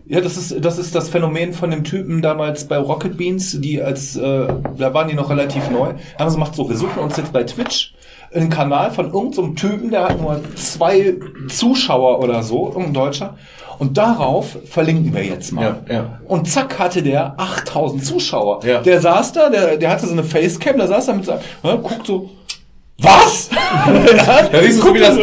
Ja, 0.09 0.21
das 0.21 0.37
ist 0.37 0.65
das 0.65 0.79
ist 0.79 0.95
das 0.95 1.07
Phänomen 1.07 1.53
von 1.53 1.69
dem 1.69 1.83
Typen 1.83 2.23
damals 2.23 2.67
bei 2.67 2.79
Rocket 2.79 3.15
Beans, 3.15 3.61
die 3.61 3.79
als 3.79 4.15
äh, 4.15 4.47
da 4.75 4.93
waren 4.93 5.07
die 5.07 5.13
noch 5.13 5.29
relativ 5.29 5.69
neu. 5.69 5.93
Haben 6.17 6.29
sie 6.29 6.35
gemacht, 6.35 6.55
so 6.55 6.67
wir 6.67 6.75
suchen 6.75 6.97
uns 7.03 7.15
jetzt 7.17 7.31
bei 7.31 7.43
Twitch 7.43 7.93
einen 8.33 8.49
Kanal 8.49 8.89
von 8.89 9.05
irgendeinem 9.05 9.55
so 9.55 9.67
Typen, 9.67 9.91
der 9.91 10.05
hat 10.05 10.19
nur 10.19 10.41
zwei 10.55 11.15
Zuschauer 11.47 12.23
oder 12.23 12.41
so, 12.41 12.69
irgendein 12.69 12.93
Deutscher. 12.93 13.37
Und 13.77 13.97
darauf 13.97 14.57
verlinken 14.65 15.13
wir 15.13 15.23
jetzt 15.23 15.51
mal. 15.51 15.77
Ja, 15.87 15.93
ja. 15.93 16.19
Und 16.27 16.49
zack 16.49 16.79
hatte 16.79 17.01
der 17.03 17.39
8000 17.39 18.03
Zuschauer. 18.03 18.65
Ja. 18.65 18.81
Der 18.81 18.99
saß 18.99 19.31
da, 19.33 19.49
der, 19.49 19.77
der 19.77 19.89
hatte 19.91 20.07
so 20.07 20.11
eine 20.11 20.23
Facecam, 20.23 20.77
der 20.77 20.87
saß 20.87 21.05
da 21.05 21.13
mit 21.13 21.25
seinem, 21.25 21.39
ja, 21.63 21.75
guckt 21.75 22.05
so, 22.05 22.29
Was? 23.01 23.49
Da 24.51 24.61
siehst 24.61 24.79
du 24.79 24.87
so 24.87 24.93
wie 24.93 24.99
das. 24.99 25.17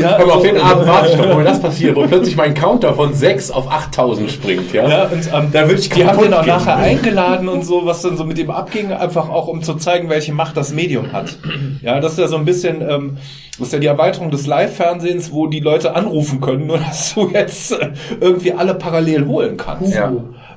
Ja, 0.00 0.18
aber 0.18 0.34
auf 0.36 0.42
den 0.42 0.56
Abend 0.56 0.86
warte 0.86 1.10
ich 1.10 1.16
doch, 1.16 1.36
wo 1.36 1.40
das 1.42 1.60
passiert, 1.60 1.96
wo 1.96 2.06
plötzlich 2.06 2.36
mein 2.36 2.54
Counter 2.54 2.94
von 2.94 3.12
6 3.12 3.50
auf 3.50 3.70
8000 3.70 4.30
springt, 4.30 4.72
ja? 4.72 4.88
Ja, 4.88 5.02
und 5.04 5.28
ähm, 5.32 5.48
Da 5.52 5.66
würde 5.68 5.80
ich 5.80 5.88
die 5.88 6.04
haben 6.04 6.20
den 6.22 6.32
auch 6.32 6.44
gehen. 6.44 6.54
nachher 6.54 6.76
eingeladen 6.76 7.48
und 7.48 7.64
so, 7.64 7.86
was 7.86 8.02
dann 8.02 8.16
so 8.16 8.24
mit 8.24 8.38
ihm 8.38 8.50
abging, 8.50 8.92
einfach 8.92 9.28
auch 9.28 9.48
um 9.48 9.62
zu 9.62 9.74
zeigen, 9.74 10.08
welche 10.10 10.32
Macht 10.32 10.56
das 10.56 10.72
Medium 10.72 11.12
hat. 11.12 11.36
Ja, 11.82 11.98
das 12.00 12.12
ist 12.12 12.18
ja 12.18 12.28
so 12.28 12.36
ein 12.36 12.44
bisschen, 12.44 12.82
ähm, 12.88 13.16
das 13.58 13.68
ist 13.68 13.72
ja 13.72 13.78
die 13.80 13.86
Erweiterung 13.88 14.30
des 14.30 14.46
Live-Fernsehens, 14.46 15.32
wo 15.32 15.48
die 15.48 15.60
Leute 15.60 15.96
anrufen 15.96 16.40
können, 16.40 16.66
nur 16.68 16.78
dass 16.78 17.14
du 17.14 17.28
jetzt 17.32 17.72
äh, 17.72 17.90
irgendwie 18.20 18.52
alle 18.52 18.74
parallel 18.74 19.26
holen 19.26 19.56
kannst. 19.56 19.94
Ja. 19.94 20.12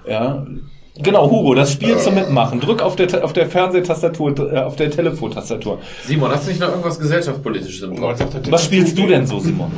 Ja. 0.07 0.45
Genau, 0.95 1.29
Hugo, 1.29 1.55
das 1.55 1.71
Spiel 1.71 1.97
zum 1.97 2.13
Mitmachen. 2.13 2.59
Drück 2.59 2.81
auf 2.81 2.95
der, 2.95 3.23
auf 3.23 3.33
der 3.33 3.47
Fernsehtastatur, 3.47 4.53
äh, 4.53 4.59
auf 4.59 4.75
der 4.75 4.91
Telefontastatur. 4.91 5.79
Simon, 6.05 6.29
hast 6.29 6.45
du 6.45 6.51
nicht 6.51 6.59
noch 6.59 6.69
irgendwas 6.69 6.99
gesellschaftspolitisches 6.99 7.81
im 7.81 7.99
Kopf? 7.99 8.23
Was 8.49 8.65
spielst 8.65 8.97
du 8.97 9.07
denn 9.07 9.25
so, 9.25 9.39
Simon? 9.39 9.71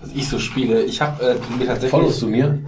Was 0.00 0.10
ich 0.14 0.28
so 0.28 0.38
spiele, 0.38 0.82
ich 0.82 1.00
habe 1.00 1.24
äh, 1.24 1.34
mir 1.58 1.66
tatsächlich... 1.66 1.90
Followst 1.90 2.22
du 2.22 2.28
mir? 2.28 2.58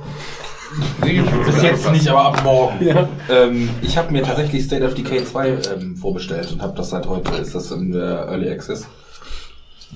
Bis 1.00 1.62
jetzt 1.62 1.92
nicht, 1.92 2.08
aber 2.08 2.24
ab 2.24 2.42
morgen. 2.42 3.08
Ähm, 3.30 3.70
ich 3.80 3.96
habe 3.96 4.12
mir 4.12 4.22
tatsächlich 4.24 4.64
State 4.64 4.84
of 4.84 4.94
Decay 4.94 5.24
2 5.24 5.48
ähm, 5.48 5.96
vorbestellt 5.96 6.50
und 6.50 6.62
habe 6.62 6.76
das 6.76 6.90
seit 6.90 7.06
heute, 7.06 7.36
ist 7.36 7.54
das 7.54 7.70
in 7.70 7.92
der 7.92 8.26
Early 8.26 8.50
Access. 8.50 8.88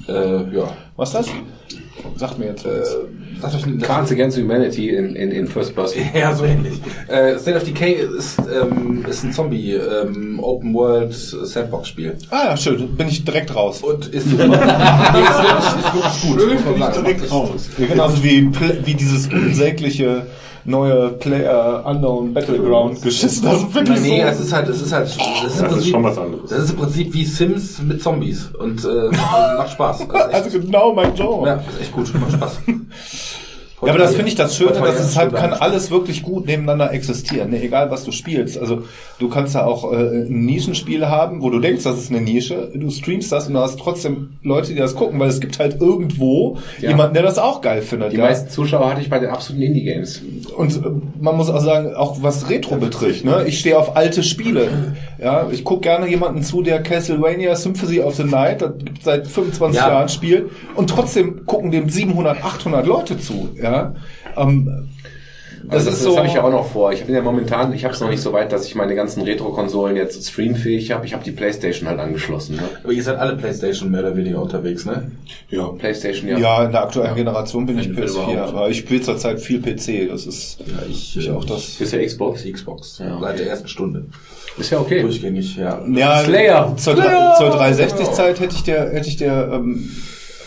Äh, 0.09 0.57
ja. 0.57 0.77
Was 0.97 1.09
ist 1.11 1.15
das? 1.15 1.29
Sagt 2.17 2.39
mir 2.39 2.47
jetzt. 2.47 2.65
Äh, 2.65 2.83
sagt 3.41 3.55
euch 3.55 3.63
das- 3.79 3.87
Cards 3.89 4.13
Against 4.13 4.39
Humanity 4.39 4.91
in, 4.91 5.15
in, 5.17 5.31
in 5.31 5.47
First 5.47 5.75
Person. 5.75 6.03
Ja, 6.15 6.35
so 6.35 6.45
ähnlich. 6.45 6.81
Äh, 7.09 7.39
State 7.39 7.57
of 7.57 7.65
Decay 7.65 7.95
ist, 8.19 8.39
ähm, 8.39 9.05
ist 9.09 9.25
ein 9.25 9.33
Zombie 9.33 9.73
ähm, 9.75 10.41
Open 10.41 10.75
World 10.75 11.13
Sandbox 11.15 11.89
Spiel. 11.89 12.17
ah 12.31 12.51
ja, 12.51 12.57
schön, 12.57 12.97
bin 12.97 13.09
ich 13.09 13.25
direkt 13.25 13.55
raus. 13.55 13.83
Und 13.83 14.07
ist 14.09 14.31
super. 14.31 14.47
nee, 14.49 14.55
ist 14.55 15.39
wirklich, 15.39 15.67
ist 15.67 15.95
wirklich 15.95 16.23
gut. 16.23 16.67
muss 16.67 16.79
man 16.79 16.93
sagen. 16.93 17.05
direkt 17.05 17.31
raus. 17.33 17.69
Genauso 17.77 18.23
wie, 18.25 18.49
wie 18.85 18.95
dieses 18.95 19.27
unsägliche 19.29 20.27
neue 20.69 21.09
Player 21.11 21.83
Unknown 21.87 22.35
Battleground 22.35 23.01
geschissen. 23.03 23.45
Das 23.45 23.65
finde 23.73 23.95
ich 23.95 24.01
Nee, 24.01 24.21
so. 24.23 24.27
es 24.29 24.41
ist 24.41 24.53
halt, 24.53 24.69
es 24.69 24.83
ist 24.83 24.93
halt, 24.93 25.07
das 25.07 25.17
ist, 25.17 25.21
im 25.21 25.45
Das 25.45 25.55
ist 25.55 25.63
Prinzip, 25.69 25.93
schon 25.93 26.05
was 26.05 26.19
anderes. 26.19 26.51
das 26.51 26.59
ist 26.65 26.71
im 26.71 26.77
Prinzip 26.77 27.15
wie 27.15 27.25
Sims 27.25 27.83
mit 27.83 28.03
Zombies 28.03 28.51
und 28.59 28.85
äh, 28.85 29.11
macht 29.57 29.71
Spaß. 29.71 30.01
Ist 30.03 30.11
Also 30.15 30.59
genau 30.61 30.93
mein 30.95 31.15
Genre. 31.15 31.47
ja, 31.47 31.55
ist 31.55 31.81
echt 31.81 31.93
gut, 31.93 32.13
macht 32.21 32.33
Spaß. 32.33 32.59
Ja, 33.83 33.91
aber 33.91 33.99
das 33.99 34.15
finde 34.15 34.29
ich 34.29 34.35
das 34.35 34.57
Schöne, 34.57 34.73
dass 34.73 34.99
es 34.99 35.17
halt 35.17 35.35
kann 35.35 35.53
alles 35.53 35.91
wirklich 35.91 36.23
gut 36.23 36.47
nebeneinander 36.47 36.93
existieren, 36.93 37.51
ne? 37.51 37.63
egal 37.63 37.91
was 37.91 38.05
du 38.05 38.11
spielst. 38.13 38.59
Also 38.59 38.83
du 39.19 39.29
kannst 39.29 39.55
da 39.55 39.65
auch 39.65 39.93
äh, 39.93 39.97
ein 39.97 40.45
Nischenspiel 40.45 41.07
haben, 41.07 41.43
wo 41.43 41.51
du 41.51 41.61
denkst, 41.61 41.85
das 41.85 41.99
ist 41.99 42.11
eine 42.11 42.21
Nische, 42.21 42.71
du 42.75 42.91
streamst 42.91 43.31
das 43.31 43.47
und 43.47 43.55
du 43.55 43.61
hast 43.61 43.79
trotzdem 43.79 44.39
Leute, 44.43 44.73
die 44.73 44.79
das 44.79 44.97
gucken, 44.97 45.21
weil 45.21 45.29
es 45.29 45.41
gibt 45.41 45.59
halt 45.61 45.81
irgendwo 45.81 46.59
Ja. 46.81 46.91
jemanden, 46.91 47.15
der 47.15 47.23
das 47.23 47.39
auch 47.39 47.61
geil 47.61 47.83
findet. 47.83 48.13
Die 48.13 48.17
ja. 48.17 48.25
meisten 48.25 48.51
Zuschauer 48.51 48.91
hatte 48.91 49.01
ich 49.01 49.11
bei 49.11 49.21
den 49.21 49.31
absoluten 49.31 49.63
Indie-Games. 49.63 50.23
Und 50.57 50.77
äh, 50.77 50.81
man 51.21 51.37
muss 51.37 51.49
auch 51.49 51.61
sagen, 51.61 51.95
auch 51.95 52.19
was 52.21 52.51
Retro 52.51 52.77
betrifft, 52.77 53.25
ne? 53.25 53.45
Ich 53.47 53.61
stehe 53.61 53.79
auf 53.79 53.97
alte 53.97 54.23
Spiele. 54.23 54.69
Ja, 55.21 55.49
ich 55.51 55.65
gucke 55.65 55.81
gerne 55.83 56.09
jemanden 56.09 56.43
zu, 56.43 56.63
der 56.63 56.83
Castlevania 56.83 57.57
Symphony 57.57 58.01
of 58.01 58.15
the 58.15 58.25
Night, 58.25 58.63
das 58.63 58.73
gibt 58.79 59.03
seit 59.03 59.27
25 59.27 59.77
Ja. 59.81 59.89
Jahren 59.89 60.09
spielt 60.09 60.51
und 60.77 60.89
trotzdem 60.91 61.45
gucken 61.45 61.71
dem 61.71 61.89
700, 61.89 62.45
800 62.45 62.87
Leute 62.87 63.19
zu, 63.19 63.49
ja? 63.61 63.95
Ähm, 64.37 64.89
das, 65.65 65.87
Also 65.87 65.91
ist 65.91 66.03
so. 66.05 66.17
habe 66.17 66.29
ich 66.29 66.35
ja 66.35 66.45
auch 66.45 66.53
noch 66.53 66.71
vor. 66.71 66.93
Ich 66.93 67.05
bin 67.05 67.15
ja 67.15 67.21
momentan, 67.21 67.75
ich 67.75 67.85
habe 67.85 67.93
es 67.93 68.01
noch 68.01 68.09
nicht 68.09 68.23
so 68.23 68.33
weit, 68.33 68.53
dass 68.53 68.65
ich 68.67 68.75
meine 68.77 68.95
ganzen 68.95 69.23
Retro-Konsolen 69.23 69.97
jetzt 69.97 70.25
streamfähig 70.31 70.93
habe. 70.93 71.05
Ich 71.05 71.13
habe 71.13 71.25
die 71.25 71.33
Playstation 71.33 71.89
halt 71.89 71.99
angeschlossen. 71.99 72.57
Ne? 72.57 72.63
Aber 72.85 72.93
ihr 72.93 73.03
seid 73.03 73.19
alle 73.19 73.37
Playstation 73.37 73.91
mehr 73.91 74.01
oder 74.01 74.17
weniger 74.17 74.41
unterwegs, 74.41 74.87
ne? 74.87 75.11
Ja. 75.51 75.67
Playstation, 75.67 76.31
ja. 76.31 76.39
ja, 76.39 76.65
in 76.65 76.71
der 76.73 76.85
aktuellen 76.85 77.17
Generation 77.17 77.67
bin 77.67 77.79
ich 77.81 77.89
Wenn 77.95 78.05
PS4, 78.05 78.11
überhaupt. 78.13 78.39
aber 78.55 78.71
ich 78.71 78.79
spiele 78.79 79.03
zurzeit 79.03 79.41
viel 79.41 79.61
PC. 79.61 80.09
Das 80.11 80.27
ist 80.27 80.61
Ja, 80.61 80.87
ich, 80.89 81.19
ich 81.19 81.27
äh, 81.29 81.33
auch 81.33 81.45
das. 81.45 81.81
Ist 81.81 81.93
ja 81.93 82.03
Xbox. 82.03 82.45
Xbox. 82.51 82.99
Ja. 83.01 83.19
Seit 83.21 83.39
der 83.41 83.49
ersten 83.49 83.69
Stunde. 83.69 84.07
Ist 84.59 84.71
ja 84.71 84.81
okay. 84.81 85.03
Durchgängig, 85.03 85.57
ja. 85.57 85.81
Ja, 85.89 86.19
Slayer. 86.25 86.75
Zur, 86.77 86.97
Slayer. 86.97 87.35
zur 87.39 87.55
360-Zeit 87.55 88.41
hätte 88.41 88.55
ich 88.55 88.63
der, 88.65 88.91
hätte 88.93 89.09
ich 89.09 89.17
der, 89.17 89.53
ähm, 89.53 89.91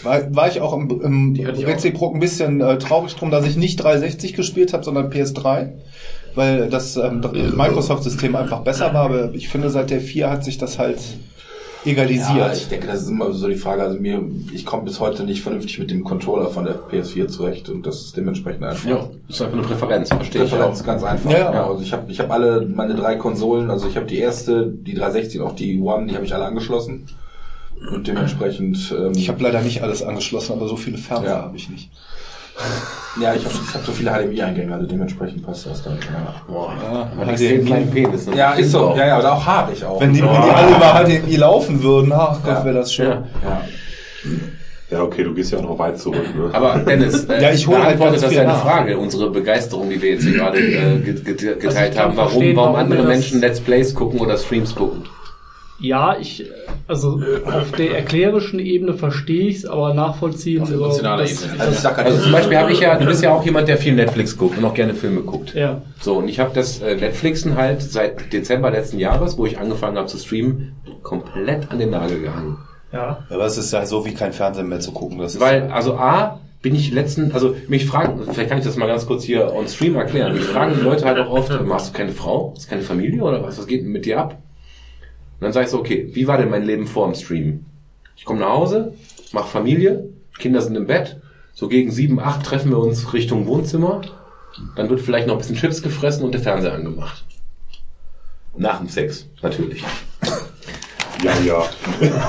war, 0.03 0.35
war 0.35 0.47
ich 0.47 0.61
auch 0.61 0.73
im, 0.73 1.01
im 1.01 1.45
Reziprok 1.45 2.13
ein 2.13 2.19
bisschen 2.19 2.61
äh, 2.61 2.77
traurig 2.77 3.15
drum, 3.15 3.31
dass 3.31 3.45
ich 3.45 3.55
nicht 3.55 3.77
360 3.77 4.33
gespielt 4.33 4.73
habe, 4.73 4.83
sondern 4.83 5.11
PS3, 5.11 5.69
weil 6.35 6.69
das 6.69 6.97
ähm, 6.97 7.21
Microsoft-System 7.55 8.35
einfach 8.35 8.61
besser 8.61 8.93
war. 8.93 9.05
Aber 9.05 9.33
ich 9.33 9.49
finde, 9.49 9.69
seit 9.69 9.89
der 9.89 10.01
4 10.01 10.29
hat 10.29 10.43
sich 10.43 10.57
das 10.57 10.79
halt 10.79 10.99
egalisiert. 11.85 12.37
Ja, 12.37 12.53
ich 12.53 12.67
denke, 12.67 12.87
das 12.87 13.01
ist 13.03 13.09
immer 13.09 13.31
so 13.33 13.47
die 13.47 13.55
Frage. 13.55 13.83
Also 13.83 13.99
mir, 13.99 14.21
ich 14.53 14.65
komme 14.65 14.83
bis 14.83 14.99
heute 14.99 15.23
nicht 15.23 15.41
vernünftig 15.41 15.79
mit 15.79 15.91
dem 15.91 16.03
Controller 16.03 16.47
von 16.49 16.65
der 16.65 16.75
PS4 16.75 17.27
zurecht 17.27 17.69
und 17.69 17.85
das 17.85 18.01
ist 18.01 18.17
dementsprechend 18.17 18.63
einfach. 18.63 18.87
Ja, 18.89 19.09
ist 19.27 19.41
einfach 19.41 19.57
eine 19.57 19.67
Präferenz, 19.67 20.09
verstehe 20.09 20.43
ich. 20.43 20.49
Präferenz, 20.51 20.83
ganz 20.83 21.03
einfach. 21.03 21.31
Ja, 21.31 21.37
Ja, 21.39 21.53
ja. 21.53 21.67
also 21.69 21.81
ich 21.81 21.93
habe 21.93 22.11
ich 22.11 22.19
hab 22.19 22.31
alle 22.31 22.65
meine 22.67 22.95
drei 22.95 23.15
Konsolen, 23.15 23.69
also 23.69 23.87
ich 23.87 23.95
habe 23.95 24.05
die 24.05 24.17
erste, 24.19 24.67
die 24.67 24.93
360 24.93 25.41
und 25.41 25.47
auch 25.47 25.55
die 25.55 25.79
One, 25.81 26.07
die 26.07 26.15
habe 26.15 26.25
ich 26.25 26.33
alle 26.33 26.45
angeschlossen. 26.45 27.07
Und 27.91 28.05
dementsprechend, 28.07 28.93
ähm, 28.95 29.13
ich 29.15 29.27
habe 29.27 29.41
leider 29.41 29.61
nicht 29.61 29.81
alles 29.81 30.03
angeschlossen, 30.03 30.53
aber 30.53 30.67
so 30.67 30.75
viele 30.75 30.99
Fernseher 30.99 31.31
Ja. 31.31 31.41
habe 31.43 31.57
ich 31.57 31.67
nicht. 31.69 31.89
Ja, 33.21 33.33
ich 33.33 33.43
habe 33.45 33.53
hab 33.73 33.85
so 33.85 33.91
viele 33.91 34.11
HDMI-Eingänge, 34.11 34.73
also 34.73 34.85
dementsprechend 34.87 35.45
passt 35.45 35.65
das 35.65 35.83
dann. 35.83 35.97
Ja, 36.01 36.35
Boah, 36.47 36.73
Ja, 36.81 37.09
aber 37.15 37.25
die 37.25 37.31
extrem 37.31 37.65
kleinen 37.65 37.89
Penis. 37.91 38.27
Ne? 38.27 38.35
ja 38.37 38.51
ist 38.53 38.71
so. 38.71 38.89
auch. 38.89 38.97
Ja, 38.97 39.07
ja, 39.07 39.19
oder 39.19 39.33
auch 39.33 39.45
habe 39.45 39.73
ich 39.73 39.83
auch. 39.83 39.99
Wenn 39.99 40.13
die, 40.13 40.21
wenn 40.21 40.29
die 40.29 40.49
alle 40.49 40.75
über 40.75 41.19
HDMI 41.21 41.35
laufen 41.37 41.83
würden, 41.83 42.11
ach 42.13 42.39
Gott, 42.43 42.53
Ja. 42.59 42.65
wäre 42.65 42.75
das 42.75 42.93
schön. 42.93 43.07
Ja. 43.07 43.21
ja. 43.43 43.61
Ja, 44.91 45.03
okay, 45.03 45.23
du 45.23 45.33
gehst 45.33 45.53
ja 45.53 45.61
noch 45.61 45.79
weit 45.79 45.97
zurück. 45.97 46.35
Ne? 46.35 46.49
Aber 46.51 46.79
Dennis, 46.79 47.23
äh, 47.29 47.41
Ja, 47.41 47.51
ich 47.51 47.65
hol 47.65 47.81
halt 47.81 47.97
das 48.01 48.21
deine 48.21 48.43
nach. 48.43 48.61
Frage, 48.61 48.97
unsere 48.97 49.29
Begeisterung, 49.29 49.89
die 49.89 50.01
wir 50.01 50.11
jetzt 50.11 50.23
hier 50.23 50.33
gerade 50.33 50.59
äh, 50.59 50.99
get- 50.99 51.59
geteilt 51.61 51.97
haben, 51.97 52.17
warum, 52.17 52.53
warum 52.57 52.75
andere 52.75 53.03
Menschen 53.03 53.39
Let's 53.39 53.61
Plays 53.61 53.95
gucken 53.95 54.19
oder 54.19 54.37
Streams 54.37 54.75
gucken. 54.75 55.03
Ja, 55.81 56.15
ich, 56.19 56.45
also 56.87 57.19
auf 57.45 57.71
der 57.71 57.95
erklärischen 57.97 58.59
Ebene 58.59 58.93
verstehe 58.93 59.47
ich 59.47 59.57
es, 59.57 59.65
aber 59.65 59.93
nachvollziehen. 59.93 60.61
Auf 60.61 60.71
emotionaler 60.71 61.23
das- 61.23 61.31
Ebene 61.31 61.51
nicht. 61.53 61.61
Also 61.61 61.73
ich 61.73 61.79
sag 61.79 61.97
Also 61.97 62.21
zum 62.21 62.31
Beispiel 62.31 62.57
habe 62.57 62.71
ich 62.71 62.79
ja, 62.79 62.95
du 62.97 63.05
bist 63.05 63.23
ja 63.23 63.31
auch 63.33 63.43
jemand, 63.43 63.67
der 63.67 63.77
viel 63.77 63.93
Netflix 63.95 64.37
guckt 64.37 64.57
und 64.57 64.65
auch 64.65 64.73
gerne 64.73 64.93
Filme 64.93 65.21
guckt. 65.21 65.55
Ja. 65.55 65.81
So, 65.99 66.17
und 66.17 66.27
ich 66.27 66.39
habe 66.39 66.51
das 66.53 66.81
äh, 66.81 66.95
Netflixen 66.95 67.57
halt 67.57 67.81
seit 67.81 68.31
Dezember 68.31 68.69
letzten 68.71 68.99
Jahres, 68.99 69.37
wo 69.37 69.45
ich 69.45 69.57
angefangen 69.57 69.97
habe 69.97 70.07
zu 70.07 70.17
streamen, 70.17 70.73
komplett 71.01 71.71
an 71.71 71.79
den 71.79 71.89
Nagel 71.89 72.21
gehangen. 72.21 72.57
Ja. 72.93 73.25
Aber 73.29 73.45
es 73.45 73.57
ist 73.57 73.71
ja 73.73 73.85
so 73.85 74.05
wie 74.05 74.13
kein 74.13 74.33
Fernsehen 74.33 74.69
mehr 74.69 74.81
zu 74.81 74.91
gucken. 74.91 75.17
Das 75.17 75.35
ist 75.35 75.41
Weil, 75.41 75.71
also 75.71 75.95
A, 75.95 76.39
bin 76.61 76.75
ich 76.75 76.91
letzten, 76.91 77.31
also 77.31 77.55
mich 77.67 77.85
fragen, 77.85 78.21
vielleicht 78.31 78.49
kann 78.49 78.59
ich 78.59 78.65
das 78.65 78.77
mal 78.77 78.85
ganz 78.87 79.07
kurz 79.07 79.23
hier 79.23 79.51
on 79.53 79.67
stream 79.67 79.95
erklären, 79.95 80.33
mich 80.33 80.43
fragen 80.43 80.73
die 80.77 80.81
Leute 80.81 81.05
halt 81.05 81.17
auch 81.17 81.31
oft, 81.31 81.49
hast 81.49 81.93
du 81.93 81.97
keine 81.97 82.11
Frau, 82.11 82.53
hast 82.55 82.65
du 82.65 82.69
keine 82.69 82.83
Familie 82.83 83.23
oder 83.23 83.41
was, 83.41 83.57
was 83.57 83.65
geht 83.65 83.81
denn 83.83 83.91
mit 83.91 84.05
dir 84.05 84.19
ab? 84.19 84.37
Und 85.41 85.45
dann 85.45 85.53
sage 85.53 85.65
ich 85.65 85.71
so, 85.71 85.79
okay, 85.79 86.07
wie 86.13 86.27
war 86.27 86.37
denn 86.37 86.51
mein 86.51 86.65
Leben 86.65 86.85
vor 86.85 87.07
dem 87.07 87.15
Stream? 87.15 87.65
Ich 88.15 88.25
komme 88.25 88.41
nach 88.41 88.51
Hause, 88.51 88.93
mache 89.31 89.47
Familie, 89.47 90.07
Kinder 90.37 90.61
sind 90.61 90.75
im 90.75 90.85
Bett, 90.85 91.19
so 91.51 91.67
gegen 91.67 91.89
sieben, 91.89 92.19
acht 92.19 92.45
treffen 92.45 92.69
wir 92.69 92.77
uns 92.77 93.11
Richtung 93.11 93.47
Wohnzimmer, 93.47 94.01
dann 94.75 94.87
wird 94.87 95.01
vielleicht 95.01 95.25
noch 95.25 95.33
ein 95.33 95.39
bisschen 95.39 95.55
Chips 95.55 95.81
gefressen 95.81 96.23
und 96.23 96.35
der 96.35 96.41
Fernseher 96.41 96.73
angemacht. 96.75 97.25
Nach 98.55 98.77
dem 98.77 98.87
Sex, 98.87 99.25
natürlich. 99.41 99.83
Ja, 101.23 101.33
ja. 101.43 101.63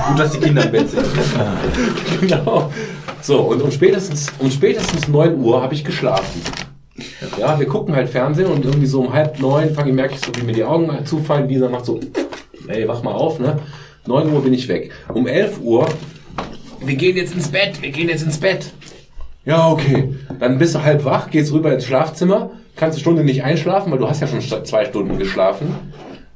gut, 0.07 0.19
dass 0.19 0.31
die 0.31 0.39
Kinder 0.39 0.65
im 0.65 0.71
Bett 0.71 0.89
sind. 0.89 1.05
Genau. 2.19 2.71
So, 3.21 3.41
und 3.41 3.61
um 3.61 3.69
spätestens, 3.69 4.33
um 4.39 4.49
spätestens 4.49 5.07
9 5.07 5.37
Uhr 5.37 5.61
habe 5.61 5.75
ich 5.75 5.83
geschlafen. 5.83 6.41
Ja, 7.37 7.59
wir 7.59 7.67
gucken 7.67 7.95
halt 7.95 8.09
Fernsehen 8.09 8.47
und 8.47 8.65
irgendwie 8.65 8.87
so 8.87 9.01
um 9.01 9.13
halb 9.13 9.39
neun 9.39 9.75
fange 9.75 9.89
ich, 9.89 9.95
merke 9.95 10.15
ich 10.15 10.19
so, 10.19 10.31
wie 10.35 10.43
mir 10.43 10.53
die 10.53 10.63
Augen 10.63 11.05
zufallen. 11.05 11.47
Dieser 11.47 11.69
macht 11.69 11.85
so, 11.85 11.99
ey, 12.67 12.87
wach 12.87 13.03
mal 13.03 13.13
auf, 13.13 13.39
ne? 13.39 13.59
9 14.05 14.33
Uhr 14.33 14.43
bin 14.43 14.53
ich 14.53 14.67
weg. 14.67 14.91
Um 15.13 15.27
11 15.27 15.61
Uhr, 15.61 15.87
wir 16.85 16.95
gehen 16.95 17.15
jetzt 17.15 17.33
ins 17.33 17.47
Bett, 17.49 17.81
wir 17.81 17.91
gehen 17.91 18.09
jetzt 18.09 18.23
ins 18.23 18.37
Bett. 18.37 18.71
Ja, 19.45 19.69
okay. 19.69 20.15
Dann 20.39 20.57
bist 20.57 20.75
du 20.75 20.83
halb 20.83 21.05
wach, 21.05 21.29
gehst 21.29 21.51
rüber 21.51 21.73
ins 21.73 21.85
Schlafzimmer, 21.85 22.51
kannst 22.75 22.95
eine 22.95 23.01
Stunde 23.01 23.23
nicht 23.23 23.43
einschlafen, 23.43 23.91
weil 23.91 23.99
du 23.99 24.07
hast 24.07 24.21
ja 24.21 24.27
schon 24.27 24.41
zwei 24.41 24.85
Stunden 24.85 25.17
geschlafen 25.17 25.75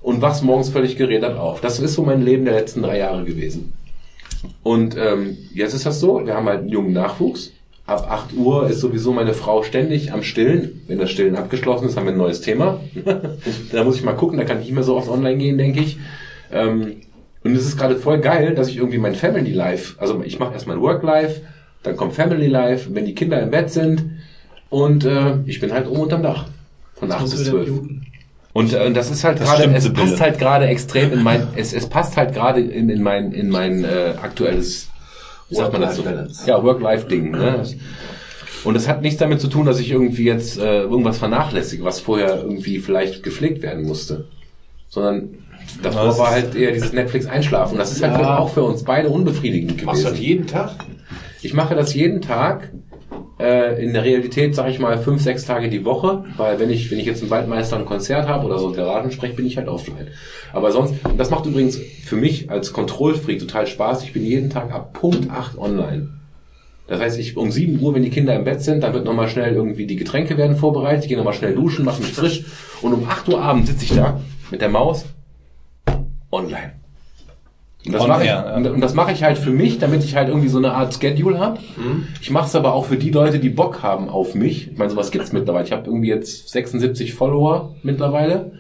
und 0.02 0.22
wachst 0.22 0.44
morgens 0.44 0.70
völlig 0.70 0.98
gerädert 0.98 1.38
auf. 1.38 1.62
Das 1.62 1.80
ist 1.80 1.94
so 1.94 2.04
mein 2.04 2.22
Leben 2.22 2.46
der 2.46 2.54
letzten 2.54 2.82
drei 2.82 2.98
Jahre 2.98 3.24
gewesen. 3.26 3.74
Und 4.64 4.96
ähm, 4.98 5.38
jetzt 5.54 5.74
ist 5.74 5.86
das 5.86 6.00
so, 6.00 6.26
wir 6.26 6.36
haben 6.36 6.48
halt 6.48 6.60
einen 6.60 6.70
jungen 6.70 6.94
Nachwuchs. 6.94 7.52
Ab 7.88 8.08
8 8.10 8.34
Uhr 8.36 8.70
ist 8.70 8.82
sowieso 8.82 9.14
meine 9.14 9.34
Frau 9.34 9.64
ständig 9.64 10.12
am 10.12 10.22
Stillen. 10.22 10.84
Wenn 10.88 11.00
das 11.00 11.10
Stillen 11.10 11.38
abgeschlossen 11.38 11.88
ist, 11.88 11.98
haben 11.98 12.06
wir 12.06 12.12
ein 12.12 12.18
neues 12.18 12.42
Thema. 12.42 12.82
da 13.72 13.84
muss 13.84 13.96
ich 13.96 14.04
mal 14.04 14.14
gucken, 14.14 14.38
da 14.38 14.44
kann 14.44 14.60
ich 14.60 14.66
nicht 14.66 14.74
mehr 14.74 14.84
so 14.84 14.98
oft 14.98 15.10
online 15.10 15.38
gehen, 15.38 15.58
denke 15.58 15.80
ich. 15.80 15.98
Ähm, 16.52 16.98
und 17.44 17.56
es 17.56 17.66
ist 17.66 17.78
gerade 17.78 17.96
voll 17.96 18.20
geil, 18.20 18.56
dass 18.56 18.68
ich 18.68 18.78
irgendwie 18.78 18.98
mein 18.98 19.16
Family 19.16 19.54
Life, 19.54 19.96
also 20.00 20.22
ich 20.22 20.38
mache 20.38 20.54
erstmal 20.54 20.82
Work 20.82 21.02
Life, 21.04 21.42
dann 21.84 21.96
kommt 21.96 22.14
Family 22.14 22.48
Life, 22.48 22.94
wenn 22.94 23.06
die 23.06 23.16
Kinder 23.16 23.42
im 23.42 23.52
Bett 23.52 23.70
sind 23.70 24.04
und 24.70 25.06
äh, 25.06 25.38
ich 25.46 25.62
bin 25.62 25.72
halt 25.72 25.88
oben 25.88 26.02
unterm 26.02 26.24
Dach. 26.24 26.46
Von 26.96 27.12
8 27.12 27.22
Muss 27.22 27.32
bis 27.32 27.42
wieder 27.42 27.52
12. 27.52 27.70
muten. 27.70 28.08
Und 28.54 28.74
äh, 28.74 28.92
das 28.92 29.12
ist 29.12 29.24
halt 29.24 29.40
gerade, 29.40 29.72
es 29.74 29.94
passt 29.94 30.20
halt 30.20 30.40
gerade 30.40 30.66
extrem 30.66 31.14
in 31.14 31.24
mein, 31.24 31.48
es, 31.56 31.74
es 31.74 31.88
passt 31.88 32.18
halt 32.18 32.34
gerade 32.34 32.60
in, 32.60 32.90
in 32.90 33.04
mein, 33.04 33.32
in 33.32 33.50
mein 33.50 33.84
äh, 33.84 34.16
aktuelles, 34.22 34.90
wie 35.50 35.56
sagt 35.56 35.74
man 35.74 35.82
dazu? 35.82 36.03
Ja, 36.45 36.64
Work-Life-Ding. 36.64 37.32
Ne? 37.32 37.66
Und 38.64 38.76
es 38.76 38.88
hat 38.88 39.01
nichts 39.01 39.19
damit 39.19 39.40
zu 39.40 39.48
tun, 39.48 39.66
dass 39.66 39.80
ich 39.80 39.92
irgendwie 39.92 40.26
jetzt 40.26 40.58
äh, 40.58 40.82
irgendwas 40.82 41.17
vernachlässige, 41.19 41.84
was 41.84 42.00
vorher 42.00 42.42
irgendwie 42.42 42.80
vielleicht 42.80 43.24
gepflegt 43.24 43.61
werden 43.61 43.85
musste. 43.85 44.26
Sondern 44.90 45.30
davor 45.82 46.06
Das 46.06 46.19
war 46.19 46.32
halt 46.32 46.56
eher 46.56 46.72
dieses 46.72 46.92
Netflix-Einschlafen. 46.92 47.74
Und 47.74 47.80
das 47.80 47.92
ist 47.92 48.03
halt 48.03 48.16
auch 48.26 48.50
für 48.50 48.64
uns 48.64 48.84
beide 48.84 49.09
unbefriedigend 49.09 49.84
Machst 49.85 50.01
du 50.01 50.03
das 50.06 50.14
gewesen. 50.14 50.27
jeden 50.27 50.48
Tag? 50.48 50.72
Ich 51.42 51.53
mache 51.53 51.76
das 51.76 51.93
jeden 51.93 52.22
Tag. 52.22 52.72
Äh, 53.40 53.84
in 53.84 53.94
der 53.94 54.04
Realität 54.04 54.56
sage 54.56 54.72
ich 54.72 54.80
mal 54.80 54.98
fünf, 54.98 55.22
sechs 55.22 55.46
Tage 55.46 55.70
die 55.70 55.86
Woche, 55.86 56.26
weil 56.38 56.60
wenn 56.60 56.72
ich 56.72 56.90
wenn 56.90 56.98
ich 56.98 57.06
jetzt 57.06 57.22
im 57.22 57.30
Waldmeister 57.30 57.78
ein 57.78 57.86
Konzert 57.86 58.28
habe 58.28 58.48
oder 58.48 58.58
so 58.58 58.72
Garagen 58.72 59.12
spreche, 59.12 59.36
bin 59.36 59.46
ich 59.46 59.58
halt 59.58 59.68
offline. 59.68 60.08
Aber 60.54 60.72
sonst, 60.72 60.96
das 61.18 61.30
macht 61.30 61.46
übrigens 61.46 61.78
für 61.78 62.16
mich 62.16 62.50
als 62.50 62.74
Kontrollfreak 62.74 63.40
total 63.40 63.68
Spaß. 63.68 64.04
Ich 64.04 64.14
bin 64.14 64.26
jeden 64.26 64.50
Tag 64.50 64.72
ab 64.72 64.94
Punkt 64.94 65.30
8 65.30 65.58
online. 65.58 66.10
Das 66.88 67.00
heißt, 67.00 67.20
ich 67.20 67.38
um 67.38 67.52
7 67.52 67.80
Uhr, 67.80 67.94
wenn 67.94 68.02
die 68.02 68.10
Kinder 68.10 68.34
im 68.34 68.44
Bett 68.44 68.62
sind, 68.62 68.82
dann 68.82 68.94
wird 68.94 69.06
nochmal 69.06 69.28
schnell 69.28 69.54
irgendwie 69.54 69.86
die 69.86 69.98
Getränke 69.98 70.38
werden 70.38 70.56
vorbereitet, 70.56 71.04
ich 71.04 71.10
gehe 71.10 71.18
nochmal 71.18 71.34
schnell 71.34 71.54
duschen, 71.54 71.86
mache 71.86 72.02
mich 72.02 72.14
frisch 72.14 72.46
und 72.82 72.94
um 72.94 73.08
8 73.08 73.28
Uhr 73.28 73.42
abends 73.42 73.70
sitze 73.70 73.84
ich 73.84 73.94
da 73.94 74.20
mit 74.50 74.62
der 74.62 74.70
Maus 74.70 75.06
online. 76.32 76.77
Und 77.88 77.94
das 77.94 78.08
mache 78.08 78.22
ich, 78.24 78.28
ja. 78.28 78.56
und- 78.56 78.68
und 78.68 78.82
das 78.82 78.94
mache 78.94 79.12
ich 79.12 79.24
halt 79.24 79.38
für 79.38 79.50
mich, 79.52 79.80
damit 79.80 80.04
ich 80.04 80.16
halt 80.16 80.28
irgendwie 80.30 80.48
so 80.50 80.58
eine 80.58 80.74
Art 80.74 80.94
Schedule 80.94 81.40
habe. 81.40 81.60
Ich 82.22 82.30
mache 82.32 82.48
es 82.48 82.56
aber 82.56 82.74
auch 82.74 82.86
für 82.86 82.98
die 82.98 83.10
Leute, 83.12 83.40
die 83.40 83.50
Bock 83.50 83.82
haben 83.84 84.10
auf 84.10 84.36
mich. 84.36 84.72
Ich 84.72 84.78
meine, 84.78 84.90
sowas 84.92 85.12
gibt's 85.12 85.32
mittlerweile. 85.34 85.66
Ich 85.66 85.72
habe 85.72 85.86
irgendwie 85.86 86.10
jetzt 86.10 86.50
76 86.50 87.14
Follower 87.14 87.76
mittlerweile. 87.84 88.52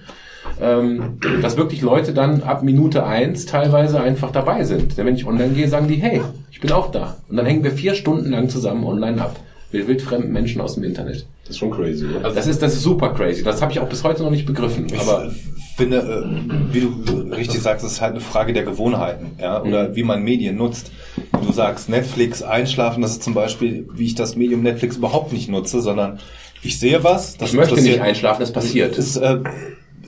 Ähm, 0.59 1.19
dass 1.41 1.57
wirklich 1.57 1.81
Leute 1.81 2.13
dann 2.13 2.41
ab 2.41 2.63
Minute 2.63 3.05
eins 3.05 3.45
teilweise 3.45 3.99
einfach 4.01 4.31
dabei 4.31 4.63
sind. 4.63 4.97
Denn 4.97 5.05
wenn 5.05 5.15
ich 5.15 5.27
online 5.27 5.49
gehe, 5.53 5.67
sagen 5.67 5.87
die, 5.87 5.95
hey, 5.95 6.21
ich 6.51 6.59
bin 6.61 6.71
auch 6.71 6.89
da. 6.89 7.17
Und 7.29 7.37
dann 7.37 7.45
hängen 7.45 7.63
wir 7.63 7.71
vier 7.71 7.93
Stunden 7.93 8.31
lang 8.31 8.49
zusammen 8.49 8.83
online 8.83 9.21
ab. 9.21 9.35
Mit 9.71 9.87
wildfremden 9.87 10.31
Menschen 10.31 10.61
aus 10.61 10.75
dem 10.75 10.83
Internet. 10.85 11.27
Das 11.43 11.51
ist 11.51 11.57
schon 11.57 11.71
crazy, 11.71 12.05
oder? 12.05 12.23
Also 12.23 12.35
das 12.37 12.47
ist, 12.47 12.61
das 12.63 12.73
ist 12.73 12.81
super 12.83 13.09
crazy. 13.09 13.43
Das 13.43 13.61
habe 13.61 13.71
ich 13.73 13.79
auch 13.81 13.89
bis 13.89 14.03
heute 14.05 14.23
noch 14.23 14.31
nicht 14.31 14.45
begriffen. 14.45 14.87
Aber 14.99 15.29
finde, 15.77 15.97
äh, 15.97 16.73
wie 16.73 16.81
du 16.81 17.33
richtig 17.33 17.61
sagst, 17.61 17.85
es 17.85 17.93
ist 17.93 18.01
halt 18.01 18.13
eine 18.13 18.21
Frage 18.21 18.51
der 18.51 18.63
Gewohnheiten, 18.63 19.37
ja, 19.39 19.61
oder 19.61 19.95
wie 19.95 20.03
man 20.03 20.23
Medien 20.23 20.57
nutzt. 20.57 20.91
Du 21.31 21.53
sagst 21.53 21.87
Netflix 21.87 22.41
einschlafen, 22.41 23.01
das 23.01 23.11
ist 23.11 23.23
zum 23.23 23.35
Beispiel, 23.35 23.87
wie 23.93 24.05
ich 24.05 24.15
das 24.15 24.35
Medium 24.35 24.63
Netflix 24.63 24.97
überhaupt 24.97 25.31
nicht 25.31 25.49
nutze, 25.49 25.81
sondern 25.81 26.19
ich 26.63 26.79
sehe 26.79 27.03
was, 27.03 27.37
das 27.37 27.49
ich 27.51 27.55
möchte 27.55 27.75
nicht 27.75 28.01
einschlafen, 28.01 28.41
das 28.41 28.51
passiert. 28.51 28.97
ist 28.97 29.17
äh, 29.17 29.39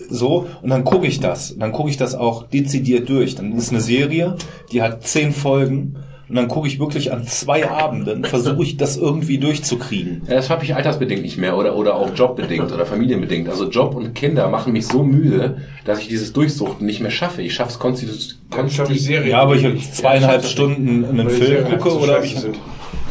so 0.10 0.48
und 0.64 0.70
dann 0.70 0.84
gucke 0.84 1.06
ich 1.06 1.20
das. 1.20 1.56
Dann 1.58 1.72
gucke 1.72 1.92
ich 1.92 1.98
das 1.98 2.16
auch 2.16 2.48
dezidiert 2.48 3.08
durch. 3.08 3.36
Dann 3.36 3.56
ist 3.56 3.70
eine 3.70 3.82
Serie, 3.82 4.38
die 4.72 4.82
hat 4.82 5.06
zehn 5.06 5.32
Folgen 5.32 5.98
und 6.30 6.36
dann 6.36 6.48
gucke 6.48 6.68
ich 6.68 6.80
wirklich 6.80 7.12
an 7.12 7.26
zwei 7.26 7.68
Abenden, 7.68 8.24
versuche 8.24 8.62
ich 8.64 8.78
das 8.78 8.98
irgendwie 8.98 9.40
durchzukriegen. 9.40 10.22
Ja, 10.28 10.36
Das 10.36 10.48
schaffe 10.48 10.64
ich 10.64 10.76
altersbedingt 10.76 11.24
nicht 11.24 11.38
mehr 11.38 11.58
oder, 11.58 11.76
oder 11.76 11.96
auch 11.96 12.14
jobbedingt 12.16 12.72
oder 12.72 12.86
familienbedingt. 12.86 13.50
Also 13.50 13.68
Job 13.70 13.96
und 13.96 14.14
Kinder 14.14 14.48
machen 14.48 14.74
mich 14.74 14.86
so 14.88 15.04
müde, 15.04 15.62
dass 15.86 16.00
ich 16.00 16.08
dieses 16.08 16.32
Durchsuchten 16.32 16.86
nicht 16.86 17.02
mehr 17.02 17.10
schaffe. 17.12 17.42
Ich 17.42 17.54
schaffe 17.56 17.72
es 17.72 17.80
konstitu- 17.80 18.98
Serien. 18.98 19.30
Ja, 19.32 19.42
aber 19.42 19.56
ich 19.56 19.64
jetzt 19.64 19.96
zweieinhalb 19.98 20.46
Stunden 20.46 21.04
einen 21.04 21.30
Film 21.30 21.66
gucke 21.70 21.90
so 21.92 22.00
oder 22.00 22.24
ich, 22.24 22.36
sind. 22.38 22.58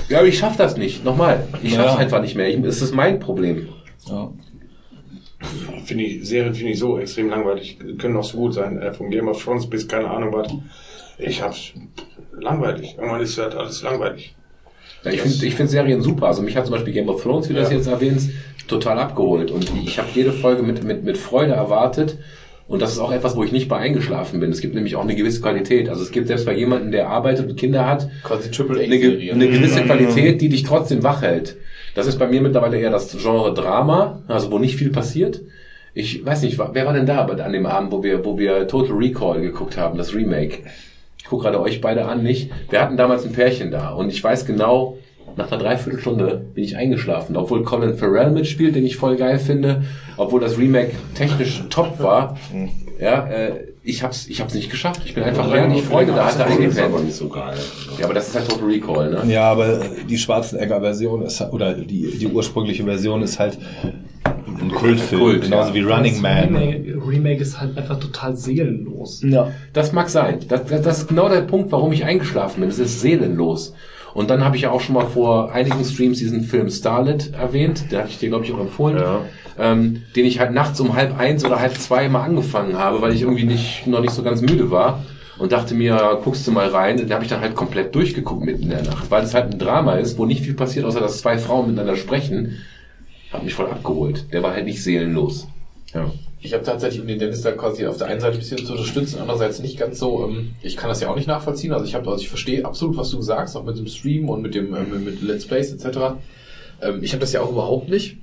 Ja, 0.09 0.19
aber 0.19 0.29
ich 0.29 0.39
schaffe 0.39 0.57
das 0.59 0.77
nicht. 0.77 1.05
Nochmal. 1.05 1.47
Ich 1.63 1.73
Ja. 1.73 1.79
schaffe 1.83 1.95
es 1.95 1.97
einfach 1.99 2.21
nicht 2.23 2.37
mehr. 2.37 2.49
Ich, 2.49 2.65
es 2.65 2.81
ist 2.83 2.95
mein 2.95 3.19
Problem. 3.19 3.69
ja. 4.09 4.31
Finde 5.85 6.05
ich, 6.05 6.27
Serien 6.29 6.53
finde 6.55 6.73
ich 6.73 6.79
so 6.81 6.99
extrem 6.99 7.29
langweilig. 7.31 7.79
Können 7.99 8.17
auch 8.17 8.25
so 8.25 8.39
gut 8.39 8.55
sein. 8.55 8.77
Äh, 8.83 8.93
Von 8.93 9.09
Game 9.11 9.29
of 9.29 9.43
Thrones 9.43 9.69
bis 9.71 9.87
keine 9.87 10.11
Ahnung 10.11 10.33
was. 10.33 10.49
Ich 11.19 11.41
hab's 11.43 11.73
langweilig. 12.43 12.97
Irgendwann 12.97 13.21
ist 13.21 13.39
halt 13.39 13.55
alles 13.55 13.83
langweilig. 13.83 14.35
Ja, 15.05 15.13
ich 15.13 15.21
finde 15.21 15.47
ich 15.47 15.55
find 15.55 15.71
Serien 15.71 16.03
super. 16.03 16.27
Also 16.27 16.43
mich 16.43 16.57
hat 16.57 16.67
zum 16.67 16.75
Beispiel 16.75 16.93
Game 16.93 17.09
of 17.09 17.23
Thrones, 17.23 17.49
wie 17.49 17.55
du 17.55 17.61
das 17.61 17.71
jetzt 17.71 17.87
erwähnst, 17.87 18.31
total 18.67 18.99
abgeholt. 18.99 19.51
Und 19.51 19.71
ich 19.85 19.99
habe 19.99 20.09
jede 20.15 20.33
Folge 20.33 20.63
mit, 20.63 20.83
mit, 20.85 21.05
mit 21.05 21.17
Freude 21.17 21.53
erwartet. 21.53 22.19
Und 22.67 22.83
das 22.83 22.93
ist 22.93 22.99
auch 22.99 23.13
etwas, 23.13 23.35
wo 23.35 23.43
ich 23.45 23.51
nicht 23.51 23.69
bei 23.69 23.79
eingeschlafen 23.79 24.41
bin. 24.41 24.51
Es 24.53 24.61
gibt 24.61 24.75
nämlich 24.75 24.95
auch 24.95 25.03
eine 25.03 25.17
gewisse 25.17 25.41
Qualität. 25.41 25.89
Also 25.89 26.03
es 26.03 26.11
gibt 26.11 26.27
selbst 26.27 26.45
bei 26.45 26.55
jemandem, 26.55 26.93
der 26.93 27.09
arbeitet 27.09 27.49
und 27.49 27.57
Kinder 27.57 27.87
hat, 27.87 28.11
Quasi 28.23 28.51
Triple 28.51 28.81
eine, 28.81 28.99
ge 28.99 29.31
eine 29.31 29.49
gewisse 29.49 29.83
Qualität, 29.83 30.41
die 30.43 30.51
dich 30.51 30.65
trotzdem 30.65 31.03
wach 31.03 31.23
hält. 31.23 31.57
Das 31.95 32.07
ist 32.07 32.19
bei 32.19 32.27
mir 32.27 32.43
mittlerweile 32.43 32.79
eher 32.79 32.91
das 32.91 33.17
Genre 33.17 33.55
Drama, 33.55 34.23
also 34.29 34.53
wo 34.53 34.59
nicht 34.59 34.77
viel 34.77 34.91
passiert. 34.91 35.41
Ich 35.95 36.25
weiß 36.25 36.43
nicht, 36.43 36.59
wer 36.59 36.87
war 36.87 36.93
denn 36.93 37.07
da 37.07 37.25
an 37.25 37.53
dem 37.53 37.67
Abend, 37.67 37.91
wo 37.91 38.03
wir, 38.05 38.25
wo 38.25 38.39
wir 38.39 38.69
Total 38.69 38.95
Recall 38.95 39.41
geguckt 39.41 39.79
haben, 39.79 39.97
das 39.97 40.15
Remake? 40.15 40.59
Ich 41.29 41.31
gucke 41.31 41.43
gerade 41.43 41.61
euch 41.61 41.83
beide 41.83 42.07
an, 42.07 42.23
nicht? 42.23 42.51
Wir 42.71 42.81
hatten 42.81 42.97
damals 42.97 43.27
ein 43.27 43.33
Pärchen 43.33 43.71
da 43.71 43.91
und 43.91 44.09
ich 44.09 44.25
weiß 44.25 44.47
genau, 44.47 44.97
nach 45.37 45.53
einer 45.53 45.63
Dreiviertelstunde 45.63 46.43
bin 46.55 46.65
ich 46.65 46.75
eingeschlafen, 46.79 47.37
obwohl 47.37 47.65
Colin 47.65 47.99
Farrell 47.99 48.31
mitspielt, 48.31 48.75
den 48.75 48.87
ich 48.87 48.97
voll 48.97 49.17
geil 49.17 49.39
finde, 49.39 49.83
obwohl 50.17 50.41
das 50.41 50.57
Remake 50.57 50.93
technisch 51.15 51.63
top 51.69 52.01
war. 52.01 52.39
Ja, 53.01 53.27
äh, 53.29 53.69
ich 53.83 54.03
hab's, 54.03 54.27
ich 54.27 54.41
hab's 54.41 54.55
nicht 54.55 54.71
geschafft. 54.71 55.03
Ich 55.05 55.15
bin 55.15 55.23
einfach, 55.23 55.51
während 55.53 55.75
ich 55.77 55.83
Freude 55.83 56.13
da 56.13 56.27
hatte, 56.27 56.39
Das 56.39 56.49
ist 56.49 56.61
aber 56.61 56.65
eingepennt. 56.65 57.05
nicht 57.05 57.17
so 57.17 57.29
geil. 57.29 57.57
Ja, 57.99 58.05
aber 58.07 58.15
das 58.15 58.29
ist 58.29 58.35
halt 58.37 58.49
Total 58.49 58.67
Recall, 58.69 59.11
ne? 59.11 59.33
Ja, 59.33 59.51
aber 59.51 59.81
die 60.09 60.19
Schwarzenegger-Version 60.19 61.23
ist 61.23 61.41
oder 61.41 61.75
die, 61.75 62.19
die 62.19 62.27
ursprüngliche 62.27 62.85
Version 62.85 63.23
ist 63.23 63.39
halt 63.39 63.59
ein 64.61 64.71
Kultfilm, 64.73 65.21
Kult, 65.21 65.43
genauso 65.43 65.69
ja. 65.69 65.75
wie 65.75 65.83
Running 65.83 66.21
Man. 66.21 66.57
Remake, 66.57 66.99
Remake 67.07 67.41
ist 67.43 67.61
halt 67.61 67.79
einfach 67.79 68.01
total 68.01 68.37
seelenlos. 68.37 69.23
Ja. 69.23 69.53
Das 69.73 69.93
mag 69.93 70.09
sein. 70.09 70.41
Das, 70.49 70.65
das, 70.67 70.83
das 70.83 70.99
ist 70.99 71.09
genau 71.09 71.29
der 71.29 71.43
Punkt, 71.43 71.71
warum 71.71 71.93
ich 71.93 72.05
eingeschlafen 72.05 72.61
bin. 72.61 72.69
Es 72.69 72.79
ist 72.79 73.01
seelenlos. 73.01 73.75
Und 74.15 74.31
dann 74.31 74.45
habe 74.45 74.57
ich 74.57 74.63
ja 74.63 74.71
auch 74.71 74.81
schon 74.81 74.95
mal 74.95 75.07
vor 75.07 75.53
einigen 75.53 75.85
Streams 75.85 76.19
diesen 76.19 76.43
Film 76.43 76.71
Starlet 76.71 77.35
erwähnt. 77.35 77.93
Der 77.93 78.01
hatte 78.01 78.11
ich 78.11 78.19
dir, 78.19 78.29
glaube 78.29 78.45
ich, 78.45 78.53
auch 78.53 78.61
empfohlen. 78.61 78.97
Ja. 78.97 79.21
Ähm, 79.59 80.03
den 80.15 80.25
ich 80.25 80.39
halt 80.39 80.53
nachts 80.53 80.81
um 80.81 80.95
halb 80.95 81.19
eins 81.19 81.45
oder 81.45 81.61
halb 81.61 81.75
zwei 81.75 82.09
mal 82.09 82.23
angefangen 82.23 82.79
habe, 82.79 83.03
weil 83.03 83.13
ich 83.13 83.23
irgendwie 83.23 83.45
nicht, 83.45 83.87
noch 83.87 84.01
nicht 84.01 84.13
so 84.13 84.23
ganz 84.23 84.41
müde 84.41 84.71
war. 84.71 85.03
Und 85.39 85.53
dachte 85.53 85.75
mir, 85.75 86.19
guckst 86.25 86.47
du 86.47 86.53
mal 86.53 86.69
rein. 86.69 86.97
Den 86.97 87.13
habe 87.13 87.23
ich 87.23 87.31
dann 87.31 87.41
halt 87.41 87.55
komplett 87.55 87.95
durchgeguckt 87.95 88.45
mitten 88.45 88.65
in 88.65 88.71
der 88.71 88.83
Nacht. 88.83 89.11
Weil 89.11 89.23
es 89.23 89.35
halt 89.35 89.53
ein 89.53 89.59
Drama 89.59 89.95
ist, 89.95 90.19
wo 90.19 90.27
nicht 90.27 90.43
viel 90.43 90.55
passiert, 90.55 90.85
außer 90.85 91.01
dass 91.01 91.21
zwei 91.21 91.39
Frauen 91.39 91.69
miteinander 91.69 91.97
sprechen. 91.97 92.59
Hat 93.33 93.45
mich 93.45 93.55
voll 93.55 93.67
abgeholt. 93.67 94.33
Der 94.33 94.43
war 94.43 94.53
halt 94.53 94.65
nicht 94.65 94.83
seelenlos. 94.83 95.47
Ja. 95.95 96.11
Ich 96.41 96.55
habe 96.55 96.63
tatsächlich, 96.63 97.01
um 97.01 97.09
den 97.09 97.19
Dennis 97.19 97.43
da 97.43 97.53
quasi 97.53 97.87
auf 97.87 97.97
der 97.97 98.07
einen 98.07 98.21
Seite 98.21 98.35
ein 98.35 98.41
bisschen 98.41 98.65
zu 98.65 98.73
unterstützen, 98.73 99.19
andererseits 99.21 99.59
nicht 99.59 99.79
ganz 99.79 99.99
so, 99.99 100.25
ähm, 100.25 100.55
ich 100.63 100.77
kann 100.77 100.89
das 100.89 101.01
ja 101.01 101.09
auch 101.09 101.17
nicht 101.17 101.27
nachvollziehen. 101.27 101.73
Also 101.73 101.85
ich 101.85 101.95
habe, 101.95 102.09
also 102.11 102.23
ich 102.23 102.29
verstehe 102.29 102.65
absolut, 102.65 102.97
was 102.97 103.11
du 103.11 103.21
sagst, 103.21 103.57
auch 103.57 103.65
mit 103.65 103.77
dem 103.77 103.87
Stream 103.87 104.29
und 104.29 104.43
mit 104.43 104.55
dem 104.55 104.75
ähm, 104.75 105.05
mit 105.05 105.21
Let's 105.21 105.47
Plays 105.47 105.73
etc. 105.73 105.99
Ähm, 106.81 107.03
ich 107.03 107.13
habe 107.13 107.21
das 107.21 107.33
ja 107.33 107.41
auch 107.41 107.51
überhaupt 107.51 107.89
nicht. 107.89 108.19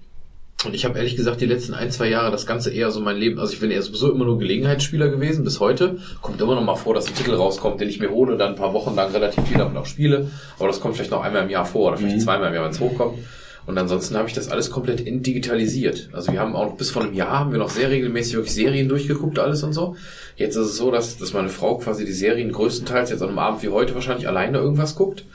Und 0.63 0.73
ich 0.73 0.85
habe 0.85 0.97
ehrlich 0.97 1.15
gesagt 1.15 1.41
die 1.41 1.45
letzten 1.45 1.73
ein, 1.73 1.91
zwei 1.91 2.09
Jahre 2.09 2.31
das 2.31 2.47
Ganze 2.47 2.71
eher 2.71 2.89
so 2.89 2.99
mein 3.01 3.17
Leben, 3.17 3.39
also 3.39 3.53
ich 3.53 3.59
bin 3.59 3.69
eher 3.69 3.81
sowieso 3.81 4.11
immer 4.11 4.25
nur 4.25 4.39
Gelegenheitsspieler 4.39 5.09
gewesen 5.09 5.43
bis 5.43 5.59
heute. 5.59 5.99
Kommt 6.21 6.41
immer 6.41 6.55
noch 6.55 6.63
mal 6.63 6.75
vor, 6.75 6.93
dass 6.93 7.07
ein 7.07 7.15
Titel 7.15 7.35
rauskommt, 7.35 7.81
den 7.81 7.89
ich 7.89 7.99
mir 7.99 8.09
hole, 8.09 8.37
dann 8.37 8.51
ein 8.51 8.55
paar 8.55 8.73
Wochen 8.73 8.95
lang 8.95 9.11
relativ 9.11 9.43
viel 9.45 9.57
damit 9.57 9.77
auch 9.77 9.85
spiele. 9.85 10.31
Aber 10.57 10.67
das 10.67 10.79
kommt 10.79 10.95
vielleicht 10.95 11.11
noch 11.11 11.21
einmal 11.21 11.43
im 11.43 11.49
Jahr 11.49 11.65
vor 11.65 11.89
oder 11.89 11.97
vielleicht 11.97 12.21
zweimal 12.21 12.47
im 12.47 12.55
Jahr, 12.55 12.63
wenn 12.63 12.71
es 12.71 12.79
hochkommt. 12.79 13.19
Und 13.65 13.77
ansonsten 13.77 14.15
habe 14.15 14.27
ich 14.27 14.35
das 14.35 14.49
alles 14.49 14.69
komplett 14.69 15.03
digitalisiert. 15.05 16.09
Also 16.13 16.31
wir 16.31 16.39
haben 16.39 16.55
auch 16.55 16.77
bis 16.77 16.91
vor 16.91 17.03
einem 17.03 17.13
Jahr 17.13 17.39
haben 17.39 17.51
wir 17.51 17.57
noch 17.57 17.69
sehr 17.69 17.89
regelmäßig 17.89 18.35
wirklich 18.35 18.53
Serien 18.53 18.87
durchgeguckt, 18.87 19.39
alles 19.39 19.63
und 19.63 19.73
so. 19.73 19.95
Jetzt 20.35 20.55
ist 20.55 20.67
es 20.67 20.77
so, 20.77 20.91
dass, 20.91 21.17
dass 21.17 21.33
meine 21.33 21.49
Frau 21.49 21.77
quasi 21.77 22.05
die 22.05 22.11
Serien 22.11 22.51
größtenteils 22.51 23.09
jetzt 23.09 23.21
an 23.23 23.29
einem 23.29 23.39
Abend 23.39 23.63
wie 23.63 23.69
heute 23.69 23.95
wahrscheinlich 23.95 24.27
alleine 24.27 24.59
irgendwas 24.59 24.95
guckt. 24.95 25.25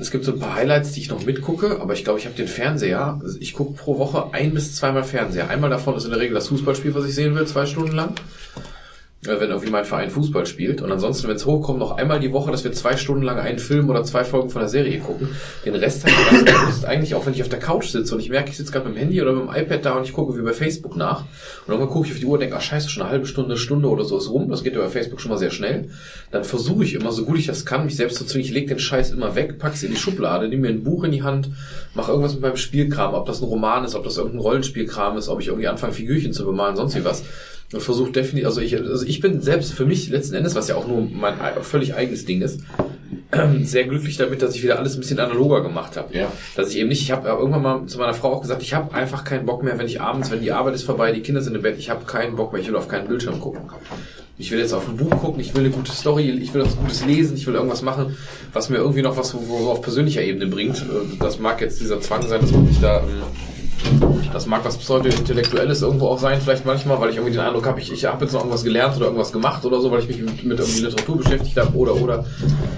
Es 0.00 0.10
gibt 0.10 0.24
so 0.24 0.32
ein 0.32 0.38
paar 0.38 0.54
Highlights, 0.54 0.92
die 0.92 1.00
ich 1.00 1.10
noch 1.10 1.26
mitgucke, 1.26 1.80
aber 1.80 1.92
ich 1.92 2.04
glaube, 2.04 2.18
ich 2.18 2.26
habe 2.26 2.36
den 2.36 2.48
Fernseher. 2.48 3.20
Ich 3.40 3.52
gucke 3.52 3.74
pro 3.74 3.98
Woche 3.98 4.32
ein 4.32 4.54
bis 4.54 4.74
zweimal 4.74 5.04
Fernseher. 5.04 5.50
Einmal 5.50 5.70
davon 5.70 5.96
ist 5.96 6.04
in 6.04 6.10
der 6.10 6.20
Regel 6.20 6.34
das 6.34 6.48
Fußballspiel, 6.48 6.94
was 6.94 7.04
ich 7.04 7.14
sehen 7.14 7.34
will, 7.34 7.46
zwei 7.46 7.66
Stunden 7.66 7.94
lang. 7.94 8.14
Wenn 9.26 9.50
irgendwie 9.50 9.70
mein 9.70 9.84
Verein 9.84 10.10
Fußball 10.10 10.46
spielt. 10.46 10.82
Und 10.82 10.92
ansonsten, 10.92 11.28
wenn 11.28 11.36
es 11.36 11.46
hochkommt, 11.46 11.78
noch 11.78 11.96
einmal 11.96 12.20
die 12.20 12.32
Woche, 12.32 12.50
dass 12.50 12.64
wir 12.64 12.72
zwei 12.72 12.96
Stunden 12.96 13.22
lang 13.22 13.38
einen 13.38 13.58
Film 13.58 13.90
oder 13.90 14.04
zwei 14.04 14.24
Folgen 14.24 14.50
von 14.50 14.60
der 14.60 14.68
Serie 14.68 14.98
gucken. 14.98 15.28
Den 15.64 15.74
Rest 15.74 16.04
habe 16.04 16.12
ich 16.12 16.44
ganz 16.44 16.84
eigentlich, 16.84 17.14
auch 17.14 17.26
wenn 17.26 17.34
ich 17.34 17.42
auf 17.42 17.48
der 17.48 17.58
Couch 17.58 17.88
sitze 17.88 18.14
und 18.14 18.20
ich 18.20 18.30
merke, 18.30 18.50
ich 18.50 18.56
sitze 18.56 18.72
gerade 18.72 18.86
mit 18.88 18.96
dem 18.96 19.00
Handy 19.00 19.20
oder 19.20 19.32
mit 19.32 19.42
dem 19.42 19.54
iPad 19.54 19.84
da 19.84 19.92
und 19.94 20.04
ich 20.04 20.12
gucke 20.12 20.36
wie 20.38 20.42
bei 20.42 20.52
Facebook 20.52 20.96
nach. 20.96 21.20
Und 21.66 21.72
irgendwann 21.72 21.92
gucke 21.92 22.06
ich 22.06 22.12
auf 22.12 22.18
die 22.18 22.26
Uhr 22.26 22.34
und 22.34 22.40
denke, 22.40 22.56
ach 22.56 22.62
scheiße, 22.62 22.88
schon 22.88 23.02
eine 23.02 23.12
halbe 23.12 23.26
Stunde, 23.26 23.50
eine 23.50 23.58
Stunde 23.58 23.88
oder 23.88 24.04
so 24.04 24.18
ist 24.18 24.30
rum. 24.30 24.48
Das 24.48 24.62
geht 24.62 24.74
ja 24.74 24.80
bei 24.80 24.88
Facebook 24.88 25.20
schon 25.20 25.30
mal 25.30 25.38
sehr 25.38 25.50
schnell. 25.50 25.90
Dann 26.30 26.44
versuche 26.44 26.84
ich 26.84 26.94
immer, 26.94 27.12
so 27.12 27.24
gut 27.24 27.38
ich 27.38 27.46
das 27.46 27.64
kann, 27.64 27.84
mich 27.84 27.96
selbst 27.96 28.18
zu 28.18 28.24
zwingen. 28.24 28.46
Ich 28.46 28.52
lege 28.52 28.68
den 28.68 28.78
Scheiß 28.78 29.10
immer 29.10 29.34
weg, 29.34 29.58
pack's 29.58 29.82
in 29.82 29.90
die 29.90 29.96
Schublade, 29.96 30.48
nehme 30.48 30.62
mir 30.62 30.68
ein 30.68 30.84
Buch 30.84 31.04
in 31.04 31.12
die 31.12 31.22
Hand, 31.22 31.50
mache 31.94 32.10
irgendwas 32.10 32.34
mit 32.34 32.42
meinem 32.42 32.56
Spielkram, 32.56 33.14
ob 33.14 33.26
das 33.26 33.40
ein 33.40 33.44
Roman 33.44 33.84
ist, 33.84 33.94
ob 33.94 34.04
das 34.04 34.16
irgendein 34.16 34.40
Rollenspielkram 34.40 35.16
ist, 35.16 35.28
ob 35.28 35.40
ich 35.40 35.48
irgendwie 35.48 35.68
anfange, 35.68 35.92
Figürchen 35.92 36.32
zu 36.32 36.44
bemalen, 36.44 36.76
sonst 36.76 36.96
wie 36.96 37.04
was. 37.04 37.24
Und 37.72 37.80
versuche 37.82 38.12
definitiv, 38.12 38.46
also 38.46 38.60
ich, 38.60 38.76
also 38.76 39.04
ich 39.04 39.20
bin 39.20 39.40
selbst 39.42 39.72
für 39.72 39.84
mich 39.86 40.08
letzten 40.08 40.34
Endes, 40.36 40.54
was 40.54 40.68
ja 40.68 40.76
auch 40.76 40.86
nur 40.86 41.00
mein 41.12 41.40
ei- 41.40 41.60
völlig 41.62 41.94
eigenes 41.94 42.24
Ding 42.24 42.40
ist, 42.42 42.60
sehr 43.62 43.84
glücklich 43.84 44.16
damit, 44.16 44.40
dass 44.40 44.54
ich 44.54 44.62
wieder 44.62 44.78
alles 44.78 44.94
ein 44.94 45.00
bisschen 45.00 45.18
analoger 45.18 45.62
gemacht 45.62 45.96
habe. 45.96 46.16
Ja. 46.16 46.30
Dass 46.54 46.70
ich 46.70 46.78
eben 46.78 46.88
nicht, 46.88 47.02
ich 47.02 47.10
habe 47.10 47.28
irgendwann 47.28 47.62
mal 47.62 47.86
zu 47.86 47.98
meiner 47.98 48.14
Frau 48.14 48.32
auch 48.34 48.40
gesagt, 48.42 48.62
ich 48.62 48.72
habe 48.74 48.94
einfach 48.94 49.24
keinen 49.24 49.46
Bock 49.46 49.64
mehr, 49.64 49.78
wenn 49.78 49.86
ich 49.86 50.00
abends, 50.00 50.30
wenn 50.30 50.40
die 50.42 50.52
Arbeit 50.52 50.74
ist 50.76 50.84
vorbei, 50.84 51.10
die 51.12 51.20
Kinder 51.22 51.42
sind 51.42 51.56
im 51.56 51.62
Bett, 51.62 51.76
ich 51.78 51.90
habe 51.90 52.04
keinen 52.04 52.36
Bock 52.36 52.52
mehr, 52.52 52.62
ich 52.62 52.68
will 52.68 52.76
auf 52.76 52.86
keinen 52.88 53.08
Bildschirm 53.08 53.40
gucken. 53.40 53.62
Ich 54.38 54.50
will 54.52 54.58
jetzt 54.60 54.72
auf 54.74 54.86
ein 54.86 54.96
Buch 54.96 55.10
gucken, 55.18 55.40
ich 55.40 55.54
will 55.54 55.62
eine 55.62 55.70
gute 55.70 55.90
Story, 55.92 56.30
ich 56.30 56.52
will 56.54 56.62
was 56.62 56.76
Gutes 56.76 57.04
lesen, 57.06 57.36
ich 57.36 57.46
will 57.46 57.54
irgendwas 57.54 57.82
machen, 57.82 58.16
was 58.52 58.68
mir 58.68 58.76
irgendwie 58.76 59.02
noch 59.02 59.16
was 59.16 59.34
wo- 59.34 59.40
wo 59.48 59.70
auf 59.70 59.80
persönlicher 59.82 60.22
Ebene 60.22 60.46
bringt. 60.46 60.76
Äh, 60.82 61.16
Das 61.18 61.38
mag 61.40 61.60
jetzt 61.62 61.80
dieser 61.80 62.00
Zwang 62.00 62.22
sein, 62.28 62.42
dass 62.42 62.52
man 62.52 62.66
sich 62.68 62.78
da 62.80 62.98
ähm, 63.00 63.22
das 64.32 64.46
mag 64.46 64.64
was 64.64 64.76
pseudo-intellektuelles 64.76 65.82
irgendwo 65.82 66.08
auch 66.08 66.18
sein, 66.18 66.40
vielleicht 66.40 66.66
manchmal, 66.66 67.00
weil 67.00 67.10
ich 67.10 67.16
irgendwie 67.16 67.32
den 67.32 67.40
Eindruck 67.40 67.66
habe, 67.66 67.80
ich, 67.80 67.90
ich 67.92 68.04
habe 68.04 68.24
jetzt 68.24 68.32
noch 68.32 68.40
irgendwas 68.40 68.64
gelernt 68.64 68.96
oder 68.96 69.06
irgendwas 69.06 69.32
gemacht 69.32 69.64
oder 69.64 69.80
so, 69.80 69.90
weil 69.90 70.00
ich 70.00 70.08
mich 70.08 70.18
mit, 70.18 70.44
mit 70.44 70.58
irgendwie 70.58 70.80
Literatur 70.80 71.18
beschäftigt 71.18 71.56
habe 71.56 71.76
oder 71.76 71.94
oder. 71.94 72.24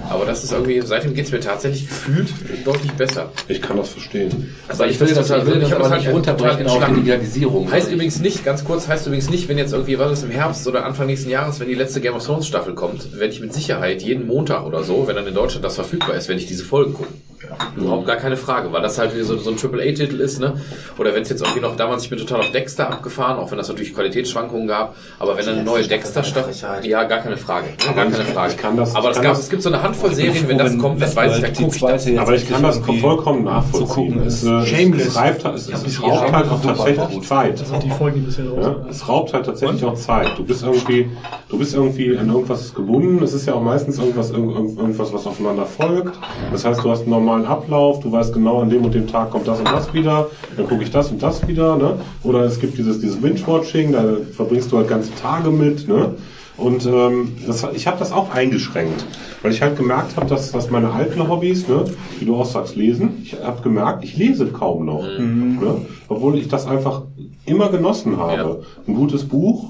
Aber 0.09 0.25
das 0.25 0.43
ist 0.43 0.51
irgendwie, 0.53 0.81
seitdem 0.81 1.13
geht's 1.13 1.31
mir 1.31 1.39
tatsächlich 1.39 1.87
gefühlt 1.87 2.29
deutlich 2.65 2.91
besser. 2.93 3.31
Ich 3.47 3.61
kann 3.61 3.77
das 3.77 3.89
verstehen. 3.89 4.55
Aber 4.67 4.87
ich 4.87 4.99
will 4.99 5.13
das, 5.13 5.29
ich 5.29 5.45
will 5.45 5.59
das 5.59 5.73
aber 5.73 5.97
nicht 5.97 6.09
runterbrechen 6.09 6.67
auf 6.67 6.85
die 6.85 6.93
Digitalisierung. 6.93 7.71
Heißt 7.71 7.91
übrigens 7.91 8.19
nicht, 8.19 8.45
ganz 8.45 8.63
kurz, 8.63 8.87
heißt 8.87 9.07
übrigens 9.07 9.29
nicht, 9.29 9.49
wenn 9.49 9.57
jetzt 9.57 9.73
irgendwie, 9.73 9.99
was 9.99 10.11
ist 10.13 10.23
im 10.23 10.31
Herbst 10.31 10.67
oder 10.67 10.85
Anfang 10.85 11.07
nächsten 11.07 11.29
Jahres, 11.29 11.59
wenn 11.59 11.67
die 11.67 11.75
letzte 11.75 12.01
Game 12.01 12.15
of 12.15 12.25
Thrones 12.25 12.47
Staffel 12.47 12.73
kommt, 12.73 13.19
werde 13.19 13.33
ich 13.33 13.41
mit 13.41 13.53
Sicherheit 13.53 14.01
jeden 14.01 14.27
Montag 14.27 14.65
oder 14.65 14.83
so, 14.83 15.07
wenn 15.07 15.15
dann 15.15 15.27
in 15.27 15.33
Deutschland 15.33 15.65
das 15.65 15.75
verfügbar 15.75 16.15
ist, 16.15 16.27
werde 16.29 16.41
ich 16.41 16.47
diese 16.47 16.63
Folgen 16.63 16.93
gucken. 16.93 17.28
Überhaupt 17.77 18.05
gar 18.05 18.17
keine 18.17 18.35
Frage, 18.37 18.71
weil 18.71 18.81
das 18.81 18.97
halt 18.97 19.11
so, 19.23 19.37
so 19.37 19.49
ein 19.49 19.57
Triple-A-Titel 19.57 20.19
ist, 20.19 20.39
ne? 20.39 20.53
Oder 20.97 21.13
wenn 21.15 21.21
es 21.23 21.29
jetzt 21.29 21.41
irgendwie 21.41 21.61
noch 21.61 21.75
damals, 21.75 22.03
ich 22.03 22.09
bin 22.09 22.19
total 22.19 22.41
auf 22.41 22.51
Dexter 22.51 22.89
abgefahren, 22.91 23.37
auch 23.37 23.49
wenn 23.51 23.57
das 23.57 23.69
natürlich 23.69 23.93
Qualitätsschwankungen 23.93 24.67
gab, 24.67 24.95
aber 25.19 25.37
wenn 25.37 25.45
dann 25.45 25.55
eine 25.55 25.63
neue 25.63 25.87
Dexter-Staffel, 25.87 26.53
ja, 26.83 27.03
gar 27.05 27.19
keine 27.19 27.37
Frage, 27.37 27.67
ne? 27.67 27.95
gar 27.95 28.05
keine 28.05 28.25
Frage. 28.25 28.51
Ich 28.53 28.57
kann 28.57 28.75
das- 28.77 28.95
aber 28.95 29.11
kann 29.11 29.23
gab, 29.23 29.33
das- 29.33 29.43
es 29.43 29.49
gibt 29.49 29.61
so 29.61 29.69
eine 29.69 29.81
Handvoll 29.81 30.13
Serien, 30.13 30.47
wenn 30.47 30.57
das 30.57 30.77
kommt, 30.77 31.01
das 31.01 31.15
weiß 31.15 31.37
ich, 31.37 31.41
dann 31.43 31.53
gucke 31.53 31.75
ich 31.75 31.81
das. 31.81 32.07
Aber 32.17 32.35
ich 32.35 32.49
kann 32.49 32.61
das 32.61 32.79
vollkommen 32.79 33.43
nachvollziehen. 33.45 34.21
es, 34.25 34.43
ist 34.43 34.49
äh, 34.49 34.65
shameless. 34.65 35.07
es, 35.07 35.15
reift, 35.15 35.45
es, 35.45 35.69
es, 35.69 35.83
es 35.85 36.01
raubt 36.03 36.31
halt 36.33 36.49
auch 36.49 36.61
tatsächlich 36.61 37.21
Zeit. 37.27 37.59
Das 37.61 37.71
die 37.83 37.89
Folgen, 37.91 38.25
raus 38.25 38.37
Ja, 38.61 38.75
es 38.89 39.07
raubt 39.07 39.33
halt 39.33 39.45
tatsächlich 39.45 39.83
auch 39.85 39.95
Zeit. 39.95 40.27
Du 40.37 40.43
bist 40.43 40.63
irgendwie, 40.63 41.09
du 41.49 41.57
bist 41.57 41.73
irgendwie 41.73 42.17
an 42.17 42.27
irgendwas 42.29 42.73
gebunden. 42.73 43.23
Es 43.23 43.33
ist 43.33 43.45
ja 43.45 43.53
auch 43.53 43.61
meistens 43.61 43.97
irgendwas, 43.97 44.31
irgend- 44.31 44.55
irgend- 44.55 44.77
irgendwas, 44.79 45.13
was 45.13 45.25
aufeinander 45.25 45.65
folgt. 45.65 46.17
Das 46.51 46.65
heißt, 46.65 46.83
du 46.83 46.89
hast 46.89 47.01
einen 47.01 47.11
normalen 47.29 47.45
Ablauf. 47.45 47.99
Du 47.99 48.11
weißt 48.11 48.33
genau, 48.33 48.61
an 48.61 48.69
dem 48.69 48.83
und 48.83 48.93
dem 48.93 49.07
Tag 49.07 49.31
kommt 49.31 49.47
das 49.47 49.59
und 49.59 49.67
das 49.67 49.93
wieder. 49.93 50.27
Dann 50.57 50.67
gucke 50.67 50.83
ich 50.83 50.91
das 50.91 51.11
und 51.11 51.21
das 51.21 51.47
wieder. 51.47 51.75
Ne? 51.77 51.99
Oder 52.23 52.41
es 52.41 52.59
gibt 52.59 52.77
dieses, 52.77 52.99
dieses 52.99 53.21
Binge-Watching. 53.21 53.91
Da 53.91 54.03
verbringst 54.35 54.71
du 54.71 54.77
halt 54.77 54.87
ganze 54.87 55.13
Tage 55.15 55.49
mit. 55.49 55.87
Ne? 55.87 56.15
Und 56.57 56.85
ähm, 56.85 57.33
das, 57.47 57.65
ich 57.73 57.87
habe 57.87 57.99
das 57.99 58.11
auch 58.11 58.33
eingeschränkt, 58.33 59.05
weil 59.41 59.53
ich 59.53 59.61
halt 59.61 59.77
gemerkt 59.77 60.17
habe, 60.17 60.27
dass, 60.27 60.51
dass 60.51 60.69
meine 60.69 60.91
alten 60.91 61.29
Hobbys, 61.29 61.69
ne, 61.69 61.85
wie 62.19 62.25
du 62.25 62.35
auch 62.35 62.45
sagst, 62.45 62.75
lesen, 62.75 63.21
ich 63.23 63.37
habe 63.41 63.61
gemerkt, 63.61 64.03
ich 64.03 64.17
lese 64.17 64.47
kaum 64.47 64.85
noch, 64.85 65.03
ne, 65.03 65.85
obwohl 66.09 66.37
ich 66.37 66.49
das 66.49 66.67
einfach 66.67 67.03
immer 67.45 67.69
genossen 67.69 68.17
habe. 68.17 68.63
Ein 68.85 68.93
gutes 68.93 69.25
Buch, 69.25 69.69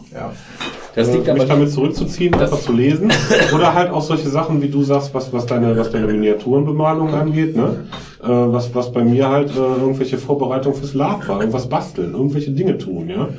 Das 0.99 1.13
liegt 1.13 1.27
äh, 1.27 1.33
mich 1.33 1.41
aber 1.41 1.49
damit 1.49 1.71
zurückzuziehen, 1.71 2.33
einfach 2.33 2.59
zu 2.59 2.73
lesen. 2.73 3.11
Oder 3.55 3.73
halt 3.73 3.91
auch 3.91 4.01
solche 4.01 4.29
Sachen, 4.29 4.61
wie 4.61 4.67
du 4.67 4.83
sagst, 4.83 5.13
was, 5.13 5.31
was 5.31 5.45
deine, 5.45 5.77
was 5.77 5.91
deine 5.91 6.07
Miniaturenbemalung 6.07 7.13
angeht, 7.13 7.55
ne? 7.55 7.85
Äh, 8.21 8.27
was, 8.27 8.75
was 8.75 8.91
bei 8.91 9.03
mir 9.03 9.29
halt 9.29 9.51
äh, 9.51 9.81
irgendwelche 9.81 10.17
Vorbereitungen 10.17 10.77
fürs 10.77 10.93
Lab 10.93 11.27
war, 11.27 11.39
irgendwas 11.39 11.69
basteln, 11.69 12.13
irgendwelche 12.13 12.51
Dinge 12.51 12.77
tun, 12.77 13.09
ja. 13.09 13.29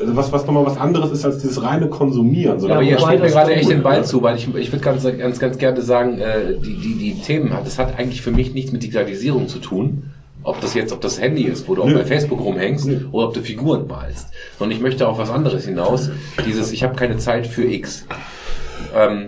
Also 0.00 0.16
Was, 0.16 0.32
was 0.32 0.46
nochmal 0.46 0.64
was 0.64 0.78
anderes 0.78 1.10
ist 1.10 1.24
als 1.24 1.38
dieses 1.38 1.62
reine 1.62 1.88
Konsumieren. 1.88 2.54
Ja, 2.54 2.60
sondern 2.60 2.78
aber 2.78 2.86
ihr 2.86 2.98
spielt 2.98 3.20
mir 3.20 3.28
gerade 3.28 3.54
echt 3.54 3.68
den 3.68 3.82
Ball 3.82 4.04
zu, 4.04 4.22
weil 4.22 4.36
ich, 4.36 4.48
ich 4.54 4.72
würde 4.72 4.84
ganz, 4.84 5.02
ganz, 5.02 5.38
ganz 5.38 5.58
gerne 5.58 5.82
sagen, 5.82 6.18
äh, 6.18 6.54
die, 6.64 6.76
die, 6.76 6.94
die 6.94 7.14
Themen 7.20 7.52
hat, 7.52 7.66
das 7.66 7.78
hat 7.78 7.98
eigentlich 7.98 8.22
für 8.22 8.30
mich 8.30 8.54
nichts 8.54 8.72
mit 8.72 8.82
Digitalisierung 8.82 9.48
zu 9.48 9.58
tun. 9.58 10.04
Ob 10.42 10.60
das 10.60 10.74
jetzt, 10.74 10.92
ob 10.92 11.00
das 11.00 11.20
Handy 11.20 11.42
ist, 11.42 11.68
wo 11.68 11.74
du 11.74 11.82
auch 11.82 11.88
Nö. 11.88 11.94
bei 11.94 12.04
Facebook 12.04 12.40
rumhängst, 12.40 12.88
oder 13.12 13.28
ob 13.28 13.34
du 13.34 13.42
Figuren 13.42 13.86
malst. 13.86 14.28
Und 14.58 14.70
ich 14.70 14.80
möchte 14.80 15.06
auf 15.06 15.18
was 15.18 15.30
anderes 15.30 15.64
hinaus. 15.66 16.10
Dieses, 16.46 16.72
ich 16.72 16.82
habe 16.82 16.96
keine 16.96 17.18
Zeit 17.18 17.46
für 17.46 17.64
X. 17.64 18.06
Ähm, 18.94 19.26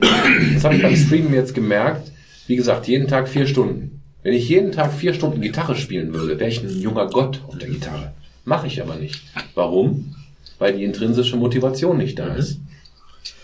das 0.55 0.65
habe 0.65 0.77
ich 0.77 0.83
beim 0.83 0.97
Streamen 0.97 1.35
jetzt 1.35 1.55
gemerkt. 1.55 2.11
Wie 2.47 2.57
gesagt, 2.57 2.87
jeden 2.87 3.09
Tag 3.09 3.29
vier 3.29 3.47
Stunden. 3.47 4.03
Wenn 4.23 4.35
ich 4.35 4.49
jeden 4.49 4.73
Tag 4.73 4.93
vier 4.93 5.15
Stunden 5.15 5.41
Gitarre 5.41 5.77
spielen 5.77 6.13
würde, 6.13 6.39
wäre 6.39 6.51
ich 6.51 6.63
ein 6.63 6.81
junger 6.81 7.07
Gott 7.07 7.41
auf 7.47 7.59
der 7.59 7.69
Gitarre. 7.69 8.13
Mache 8.45 8.67
ich 8.67 8.83
aber 8.83 8.97
nicht. 8.97 9.23
Warum? 9.55 10.15
Weil 10.59 10.77
die 10.77 10.85
intrinsische 10.85 11.37
Motivation 11.37 11.97
nicht 11.97 12.19
da 12.19 12.35
ist. 12.35 12.61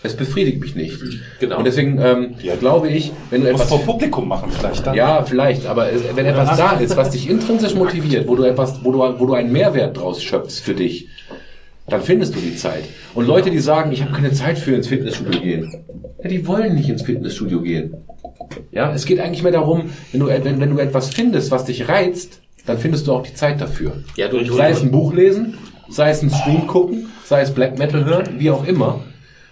Es 0.03 0.15
befriedigt 0.15 0.61
mich 0.61 0.75
nicht. 0.75 0.97
Genau. 1.39 1.57
Und 1.57 1.65
deswegen 1.65 1.99
ähm, 1.99 2.35
glaube 2.59 2.87
ich, 2.89 3.11
wenn 3.31 3.41
du 3.41 3.51
Muss 3.51 3.61
etwas 3.61 3.69
vor 3.69 3.81
Publikum 3.83 4.27
machen 4.27 4.51
vielleicht 4.51 4.85
dann. 4.85 4.95
ja, 4.95 5.23
vielleicht, 5.23 5.65
aber 5.65 5.91
es- 5.91 6.01
wenn 6.15 6.25
etwas 6.25 6.55
da 6.57 6.73
ist, 6.73 6.95
was 6.95 7.09
dich 7.09 7.29
intrinsisch 7.29 7.73
motiviert, 7.73 8.27
wo 8.27 8.35
du 8.35 8.43
etwas, 8.43 8.83
wo 8.83 8.91
du, 8.91 8.99
wo 9.19 9.25
du 9.25 9.33
einen 9.33 9.51
Mehrwert 9.51 9.97
draus 9.97 10.21
schöpfst 10.23 10.59
für 10.61 10.75
dich, 10.75 11.07
dann 11.89 12.01
findest 12.01 12.35
du 12.35 12.39
die 12.39 12.55
Zeit. 12.55 12.83
Und 13.15 13.25
Leute, 13.27 13.49
die 13.49 13.59
sagen, 13.59 13.91
ich 13.91 14.03
habe 14.03 14.11
keine 14.13 14.31
Zeit 14.31 14.59
für 14.59 14.75
ins 14.75 14.87
Fitnessstudio 14.87 15.41
gehen, 15.41 15.73
ja, 16.21 16.29
die 16.29 16.45
wollen 16.47 16.75
nicht 16.75 16.89
ins 16.89 17.01
Fitnessstudio 17.01 17.61
gehen. 17.61 17.95
Ja, 18.71 18.93
es 18.93 19.05
geht 19.05 19.19
eigentlich 19.19 19.41
mehr 19.43 19.51
darum, 19.51 19.89
wenn 20.11 20.19
du, 20.21 20.27
wenn, 20.27 20.59
wenn 20.59 20.69
du 20.75 20.79
etwas 20.79 21.09
findest, 21.09 21.49
was 21.51 21.65
dich 21.65 21.87
reizt, 21.89 22.41
dann 22.65 22.77
findest 22.77 23.07
du 23.07 23.13
auch 23.13 23.23
die 23.23 23.33
Zeit 23.33 23.59
dafür. 23.61 23.93
Ja, 24.15 24.27
du, 24.27 24.37
du, 24.43 24.53
Sei 24.53 24.69
es 24.69 24.81
ein 24.83 24.91
Buch 24.91 25.13
lesen, 25.13 25.57
sei 25.89 26.09
es 26.11 26.21
ein 26.21 26.29
Stream 26.29 26.67
gucken, 26.67 27.07
sei 27.25 27.41
es 27.41 27.51
Black 27.51 27.79
Metal 27.79 28.05
hören, 28.05 28.35
wie 28.37 28.51
auch 28.51 28.65
immer. 28.67 28.99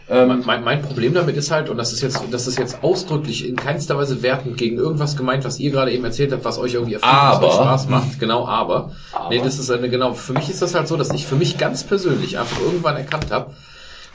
Ähm, 0.08 0.44
mein, 0.46 0.64
mein 0.64 0.84
Problem 0.84 1.16
damit 1.16 1.36
ist 1.36 1.50
halt, 1.50 1.68
und 1.70 1.78
das 1.78 1.92
ist 1.92 2.02
jetzt, 2.02 2.22
das 2.30 2.46
ist 2.46 2.60
jetzt 2.60 2.84
ausdrücklich 2.84 3.48
in 3.48 3.56
keinster 3.56 3.98
Weise 3.98 4.22
wertend 4.22 4.56
gegen 4.56 4.78
irgendwas 4.78 5.18
gemeint, 5.18 5.44
was 5.46 5.60
ihr 5.60 5.72
gerade 5.72 5.92
eben 5.92 6.06
erzählt 6.06 6.32
habt, 6.32 6.46
was 6.46 6.60
euch 6.60 6.76
irgendwie 6.76 6.94
erfüllt, 6.94 7.12
was 7.12 7.38
Aber. 7.38 7.48
euch 7.48 7.54
Spaß 7.56 7.90
macht. 7.90 8.20
Genau, 8.20 8.48
aber. 8.48 8.92
Nee, 9.30 9.42
das 9.44 9.58
ist 9.58 9.72
eine, 9.72 9.90
genau, 9.90 10.14
für 10.14 10.34
mich 10.34 10.50
ist 10.50 10.62
das 10.62 10.76
halt 10.76 10.88
so, 10.88 10.96
dass 10.96 11.12
ich 11.12 11.26
für 11.26 11.36
mich 11.36 11.58
ganz 11.58 11.84
persönlich 11.84 12.38
einfach 12.38 12.60
irgendwann 12.60 12.98
erkannt 12.98 13.32
habe, 13.32 13.52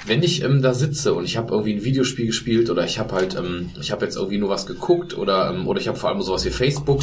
wenn 0.06 0.22
ich 0.22 0.42
ähm, 0.42 0.62
da 0.62 0.72
sitze 0.74 1.14
und 1.14 1.24
ich 1.24 1.36
habe 1.36 1.52
irgendwie 1.52 1.74
ein 1.74 1.84
Videospiel 1.84 2.26
gespielt 2.26 2.70
oder 2.70 2.84
ich 2.84 2.98
habe 2.98 3.14
halt, 3.14 3.36
ähm, 3.36 3.70
ich 3.80 3.92
habe 3.92 4.04
jetzt 4.04 4.16
irgendwie 4.16 4.38
nur 4.38 4.48
was 4.48 4.66
geguckt 4.66 5.16
oder 5.16 5.50
ähm, 5.54 5.66
oder 5.68 5.80
ich 5.80 5.88
habe 5.88 5.98
vor 5.98 6.10
allem 6.10 6.20
sowas 6.22 6.44
wie 6.44 6.50
Facebook, 6.50 7.00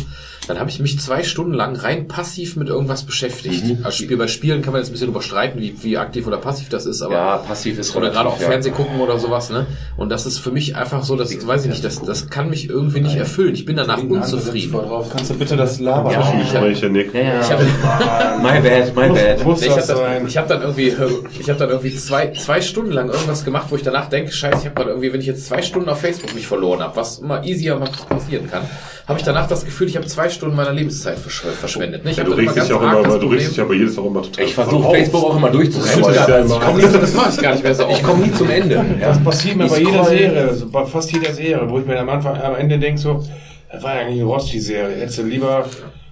dann 0.48 0.60
habe 0.60 0.70
ich 0.70 0.80
mich 0.80 1.00
zwei 1.00 1.24
Stunden 1.24 1.54
lang 1.54 1.76
rein 1.76 2.08
passiv 2.08 2.56
mit 2.56 2.70
irgendwas 2.70 3.04
beschäftigt. 3.04 3.64
Also 3.84 4.04
Spiel, 4.04 4.18
bei 4.18 4.28
Spielen 4.28 4.62
kann 4.62 4.72
man 4.74 4.82
jetzt 4.82 4.90
ein 4.90 4.94
bisschen 4.94 5.10
überstreiten, 5.10 5.62
wie, 5.62 5.76
wie 5.84 5.98
aktiv 5.98 6.26
oder 6.26 6.38
passiv 6.38 6.70
das 6.70 6.86
ist, 6.86 7.02
aber 7.02 7.14
ja, 7.16 7.38
passiv 7.38 7.78
ist 7.80 7.96
oder 7.96 8.10
gerade 8.10 8.30
auch 8.30 8.40
ja. 8.40 8.48
Fernsehen 8.48 8.74
gucken 8.74 9.00
oder 9.00 9.20
sowas, 9.20 9.50
ne? 9.50 9.68
Und 9.98 10.10
das 10.10 10.26
ist 10.26 10.40
für 10.40 10.52
mich 10.52 10.76
einfach 10.76 11.04
so, 11.04 11.16
das 11.16 11.32
weiß 11.46 11.66
ich 11.66 11.70
nicht, 11.70 11.84
das, 11.84 12.02
das 12.02 12.30
kann 12.30 12.50
mich 12.50 12.70
irgendwie 12.70 13.02
nicht 13.02 13.16
erfüllen. 13.16 13.54
Ich 13.54 13.66
bin 13.66 13.76
danach 13.76 14.02
unzufrieden. 14.02 14.76
Kannst 15.12 15.30
du 15.32 15.36
bitte 15.36 15.56
das 15.58 15.80
Labern? 15.80 16.14
Ja, 16.14 16.42
ich 16.42 16.54
hab- 16.56 16.64
Welche 16.64 16.90
Nick? 16.90 17.14
Ja, 17.14 17.22
ja. 17.22 17.42
Ich 17.42 17.52
hab, 17.52 17.60
My 18.42 18.62
bad, 18.62 18.96
my 18.96 19.10
bad. 19.10 19.44
Muss 19.44 19.62
Nee, 19.62 19.68
ich 19.68 19.74
das 19.74 19.90
habe 19.90 20.00
sein? 20.00 20.28
ich 20.28 20.38
hab 20.38 20.48
dann 20.48 20.62
irgendwie, 20.62 20.94
ich 21.40 21.50
habe 21.50 21.60
dann 21.60 21.70
irgendwie 21.70 21.96
zwei, 21.96 22.32
zwei 22.32 22.62
Stunden 22.62 22.87
lang 22.92 23.10
irgendwas 23.10 23.44
gemacht, 23.46 23.68
wo 23.70 23.76
ich 23.76 23.84
danach 23.84 24.10
denke, 24.10 24.32
scheiße, 24.32 24.60
ich 24.60 24.66
habe 24.66 24.76
gerade 24.76 24.90
irgendwie, 24.92 25.14
wenn 25.14 25.20
ich 25.22 25.28
jetzt 25.28 25.46
zwei 25.46 25.62
Stunden 25.62 25.90
auf 25.90 26.00
Facebook 26.02 26.34
mich 26.34 26.48
verloren 26.48 26.82
habe, 26.82 26.96
was 26.96 27.20
immer 27.20 27.44
easier 27.44 27.76
passieren 28.10 28.50
kann, 28.50 28.64
habe 29.08 29.20
ich 29.20 29.26
danach 29.26 29.48
das 29.48 29.64
Gefühl, 29.66 29.88
ich 29.88 29.96
habe 29.96 30.06
zwei 30.08 30.30
Stunden 30.30 30.56
meiner 30.56 30.74
Lebenszeit 30.74 31.18
versch 31.18 31.42
verschwendet. 31.42 32.04
Ne? 32.04 32.12
Ich 32.12 32.18
Ja, 32.18 32.24
hab 32.24 32.30
du 32.32 32.36
regst 32.38 32.56
dich 32.56 32.74
auch 32.74 32.82
immer, 32.82 32.92
aber- 32.92 33.02
du 33.04 33.08
regst 33.08 33.22
Problem- 33.22 33.50
dich 33.50 33.62
aber 33.62 33.74
jedes 33.74 33.98
auch 33.98 34.06
immer 34.06 34.22
total 34.24 34.46
Ich 34.46 34.54
versuche 34.54 34.86
auf. 34.88 34.96
Facebook 34.96 35.24
auch 35.24 35.36
immer 35.38 35.50
durchzurennen. 35.50 36.14
Ja 36.14 36.40
Ich 36.46 36.60
komm 36.60 36.78
nicht, 36.78 36.94
das 37.02 37.14
mache 37.14 37.30
ich 37.32 37.38
gar 37.42 37.52
nicht 37.54 37.64
mehr 37.64 37.76
so. 37.76 37.88
Ich 37.90 38.04
komme 38.04 38.26
nie 38.26 38.32
zum 38.34 38.50
Ende. 38.50 38.86
Das 39.00 39.24
passiert 39.24 39.56
mir 39.58 39.66
Ich 39.66 39.72
bei 39.72 39.80
jeder 39.80 40.04
Serie, 40.06 40.42
also 40.50 40.70
bei 40.70 40.86
fast 40.86 41.12
jeder 41.12 41.34
Serie, 41.34 41.62
wo 41.70 41.80
ich 41.80 41.86
mir 41.86 42.00
am 42.00 42.10
Anfang, 42.10 42.36
am 42.42 42.56
Ende 42.56 42.78
denke 42.80 43.00
so, 43.00 43.24
das 43.72 43.84
war 43.84 43.96
ja 43.96 44.02
eigentlich 44.02 44.22
eine 44.22 44.30
Rosti-Serie, 44.30 44.96
hättest 44.98 45.20
du 45.20 45.24
lieber 45.24 45.66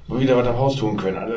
mal 0.07 0.19
wieder 0.19 0.37
was 0.37 0.47
am 0.47 0.57
Haus 0.57 0.75
tun 0.75 0.95
können. 0.97 1.17
Also, 1.17 1.33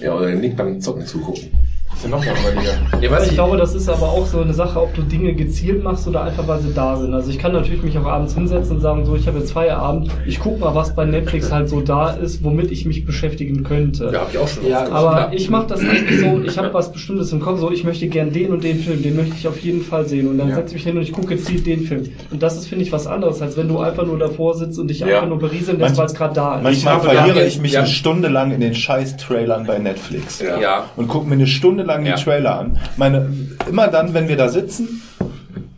Ja, 0.00 0.14
oder 0.14 0.30
nicht 0.30 0.56
beim 0.56 0.80
Zocken 0.80 1.06
zugucken. 1.06 1.50
Ist 1.94 2.04
ja 2.04 2.08
noch 2.08 2.24
langweiliger. 2.24 2.72
Nee, 3.00 3.10
weiß 3.10 3.22
Ich 3.24 3.28
ich, 3.30 3.34
glaube, 3.34 3.56
das 3.56 3.74
ist 3.74 3.88
aber 3.88 4.08
auch 4.08 4.26
so 4.26 4.40
eine 4.40 4.54
Sache, 4.54 4.80
ob 4.80 4.94
du 4.94 5.02
Dinge 5.02 5.34
gezielt 5.34 5.82
machst 5.84 6.06
oder 6.08 6.22
einfach, 6.24 6.46
weil 6.48 6.60
sie 6.60 6.72
da 6.74 6.96
sind. 6.96 7.14
Also 7.14 7.30
ich 7.30 7.38
kann 7.38 7.52
natürlich 7.52 7.82
mich 7.82 7.96
auch 7.98 8.06
abends 8.06 8.34
hinsetzen 8.34 8.76
und 8.76 8.82
sagen, 8.82 9.04
so, 9.04 9.14
ich 9.14 9.26
habe 9.26 9.38
jetzt 9.38 9.52
Feierabend, 9.52 10.10
ich 10.26 10.40
guck 10.40 10.58
mal, 10.60 10.74
was 10.74 10.94
bei 10.94 11.04
Netflix 11.04 11.52
halt 11.52 11.68
so 11.68 11.80
da 11.80 12.10
ist, 12.10 12.42
womit 12.44 12.70
ich 12.70 12.84
mich 12.86 13.04
beschäftigen 13.04 13.62
könnte. 13.64 14.10
ja, 14.12 14.20
habe 14.20 14.30
ich 14.32 14.38
auch 14.38 14.48
schon 14.48 14.66
Ja, 14.68 14.84
aber 14.90 15.10
klar. 15.10 15.32
ich 15.32 15.50
mache 15.50 15.66
das 15.68 15.80
eigentlich 15.80 16.20
so, 16.20 16.40
ich 16.44 16.58
habe 16.58 16.72
was 16.74 16.92
Bestimmtes 16.92 17.32
im 17.32 17.40
Kopf, 17.40 17.60
so 17.60 17.70
ich 17.70 17.84
möchte 17.84 18.08
gern 18.08 18.32
den 18.32 18.50
und 18.52 18.64
den 18.64 18.78
Film, 18.78 19.02
den 19.02 19.16
möchte 19.16 19.34
ich 19.36 19.46
auf 19.48 19.58
jeden 19.60 19.82
Fall 19.82 20.06
sehen 20.06 20.28
und 20.28 20.38
dann 20.38 20.48
setze 20.54 20.68
ich 20.68 20.74
mich 20.74 20.84
hin 20.84 20.96
und 20.96 21.02
ich 21.02 21.12
gucke 21.12 21.28
gezielt 21.28 21.66
den 21.66 21.82
Film. 21.82 22.04
Und 22.30 22.42
das 22.42 22.56
ist, 22.56 22.66
finde 22.68 22.84
ich, 22.84 22.92
was 22.92 23.06
anderes, 23.06 23.40
als 23.42 23.56
wenn 23.56 23.68
du 23.68 23.78
einfach 23.80 24.04
nur 24.06 24.18
davor 24.18 24.54
sitzt 24.56 24.78
und 24.78 24.88
dich 24.88 25.00
Ja. 25.00 25.06
einfach 25.06 25.28
nur 25.28 25.38
berieseln 25.38 25.78
lässt, 25.78 25.96
weil 25.96 26.06
es 26.06 26.14
gerade 26.14 26.34
da 26.34 26.56
ist. 26.56 26.62
Manchmal 26.62 27.00
verliere 27.00 27.40
ja- 27.40 27.46
ich 27.46 27.60
mich 27.60 27.72
ja. 27.72 27.80
eine 27.80 27.88
Stunde 27.88 28.28
lang 28.28 28.52
in 28.52 28.60
den 28.60 28.74
scheiß 28.74 29.16
Trailern 29.18 29.66
bei 29.66 29.78
Netflix. 29.78 30.40
Ja. 30.42 30.84
Und 30.96 31.08
gucke 31.08 31.26
mir 31.28 31.34
eine 31.34 31.46
Stunde 31.82 31.94
lang 31.94 32.06
Ja. 32.06 32.16
die 32.16 32.22
Trailer 32.22 32.58
an. 32.58 32.78
Meine, 32.96 33.28
immer 33.68 33.88
dann, 33.88 34.14
wenn 34.14 34.28
wir 34.28 34.36
da 34.36 34.48
sitzen, 34.48 35.02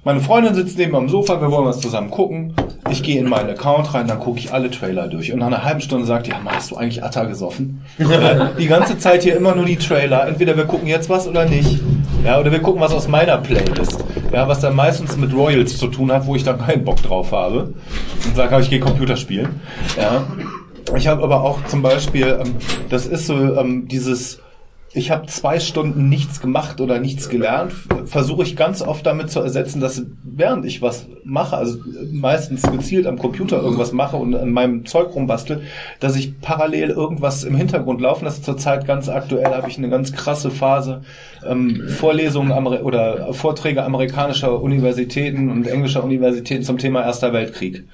meine 0.04 0.20
Freundin 0.20 0.54
sitzt 0.54 0.76
neben 0.76 0.94
am 0.96 1.08
Sofa, 1.08 1.40
wir 1.40 1.50
wollen 1.50 1.64
was 1.64 1.80
zusammen 1.80 2.10
gucken. 2.10 2.52
Ich 2.90 3.02
gehe 3.02 3.18
in 3.18 3.26
meinen 3.28 3.48
Account 3.48 3.94
rein, 3.94 4.06
dann 4.06 4.18
gucke 4.20 4.38
ich 4.38 4.52
alle 4.52 4.70
Trailer 4.70 5.08
durch. 5.08 5.32
Und 5.32 5.38
nach 5.38 5.46
einer 5.46 5.64
halben 5.64 5.80
Stunde 5.80 6.04
sagt 6.04 6.26
die, 6.26 6.30
ja, 6.30 6.40
hast 6.44 6.70
du 6.70 6.76
eigentlich 6.76 7.02
Atta 7.02 7.24
gesoffen? 7.24 7.82
Die 8.58 8.66
ganze 8.66 8.98
Zeit 8.98 9.22
hier 9.22 9.34
immer 9.36 9.54
nur 9.54 9.64
die 9.64 9.76
Trailer. 9.76 10.26
Entweder 10.28 10.56
wir 10.58 10.66
gucken 10.66 10.86
jetzt 10.88 11.08
was 11.08 11.26
oder 11.26 11.46
nicht. 11.46 11.80
Ja, 12.22 12.38
oder 12.38 12.52
wir 12.52 12.60
gucken 12.60 12.82
was 12.82 12.92
aus 12.92 13.08
meiner 13.08 13.38
Playlist. 13.38 14.04
Ja, 14.30 14.46
was 14.46 14.60
dann 14.60 14.76
meistens 14.76 15.16
mit 15.16 15.34
Royals 15.34 15.78
zu 15.78 15.86
tun 15.86 16.12
hat, 16.12 16.26
wo 16.26 16.34
ich 16.34 16.44
dann 16.44 16.58
keinen 16.58 16.84
Bock 16.84 17.02
drauf 17.02 17.32
habe. 17.32 17.72
Und 18.26 18.36
sage, 18.36 18.60
ich 18.60 18.68
gehe 18.68 18.80
Computer 18.80 19.16
spielen. 19.16 19.60
Ja. 19.96 20.24
Ich 20.96 21.08
habe 21.08 21.22
aber 21.22 21.42
auch 21.42 21.64
zum 21.64 21.80
Beispiel, 21.80 22.40
ähm, 22.44 22.56
das 22.90 23.06
ist 23.06 23.26
so 23.26 23.34
ähm, 23.56 23.88
dieses, 23.88 24.40
ich 24.96 25.10
habe 25.10 25.26
zwei 25.26 25.58
Stunden 25.58 26.08
nichts 26.08 26.40
gemacht 26.40 26.80
oder 26.80 27.00
nichts 27.00 27.28
gelernt, 27.28 27.72
versuche 28.04 28.44
ich 28.44 28.54
ganz 28.54 28.80
oft 28.80 29.04
damit 29.04 29.28
zu 29.28 29.40
ersetzen, 29.40 29.80
dass 29.80 30.04
während 30.22 30.64
ich 30.64 30.82
was 30.82 31.06
mache, 31.24 31.56
also 31.56 31.78
meistens 32.12 32.62
gezielt 32.62 33.08
am 33.08 33.18
Computer 33.18 33.60
irgendwas 33.60 33.92
mache 33.92 34.16
und 34.16 34.36
an 34.36 34.50
meinem 34.50 34.86
Zeug 34.86 35.14
rumbastel, 35.14 35.62
dass 35.98 36.14
ich 36.14 36.40
parallel 36.40 36.90
irgendwas 36.90 37.42
im 37.42 37.56
Hintergrund 37.56 38.00
laufen. 38.00 38.24
Das 38.24 38.34
ist 38.34 38.44
zurzeit 38.44 38.86
ganz 38.86 39.08
aktuell, 39.08 39.52
habe 39.52 39.68
ich 39.68 39.78
eine 39.78 39.88
ganz 39.88 40.12
krasse 40.12 40.52
Phase. 40.52 41.02
Ähm, 41.44 41.88
Vorlesungen 41.88 42.52
oder 42.52 43.34
Vorträge 43.34 43.84
amerikanischer 43.84 44.62
Universitäten 44.62 45.50
und 45.50 45.66
englischer 45.66 46.04
Universitäten 46.04 46.62
zum 46.62 46.78
Thema 46.78 47.02
Erster 47.02 47.32
Weltkrieg. 47.32 47.84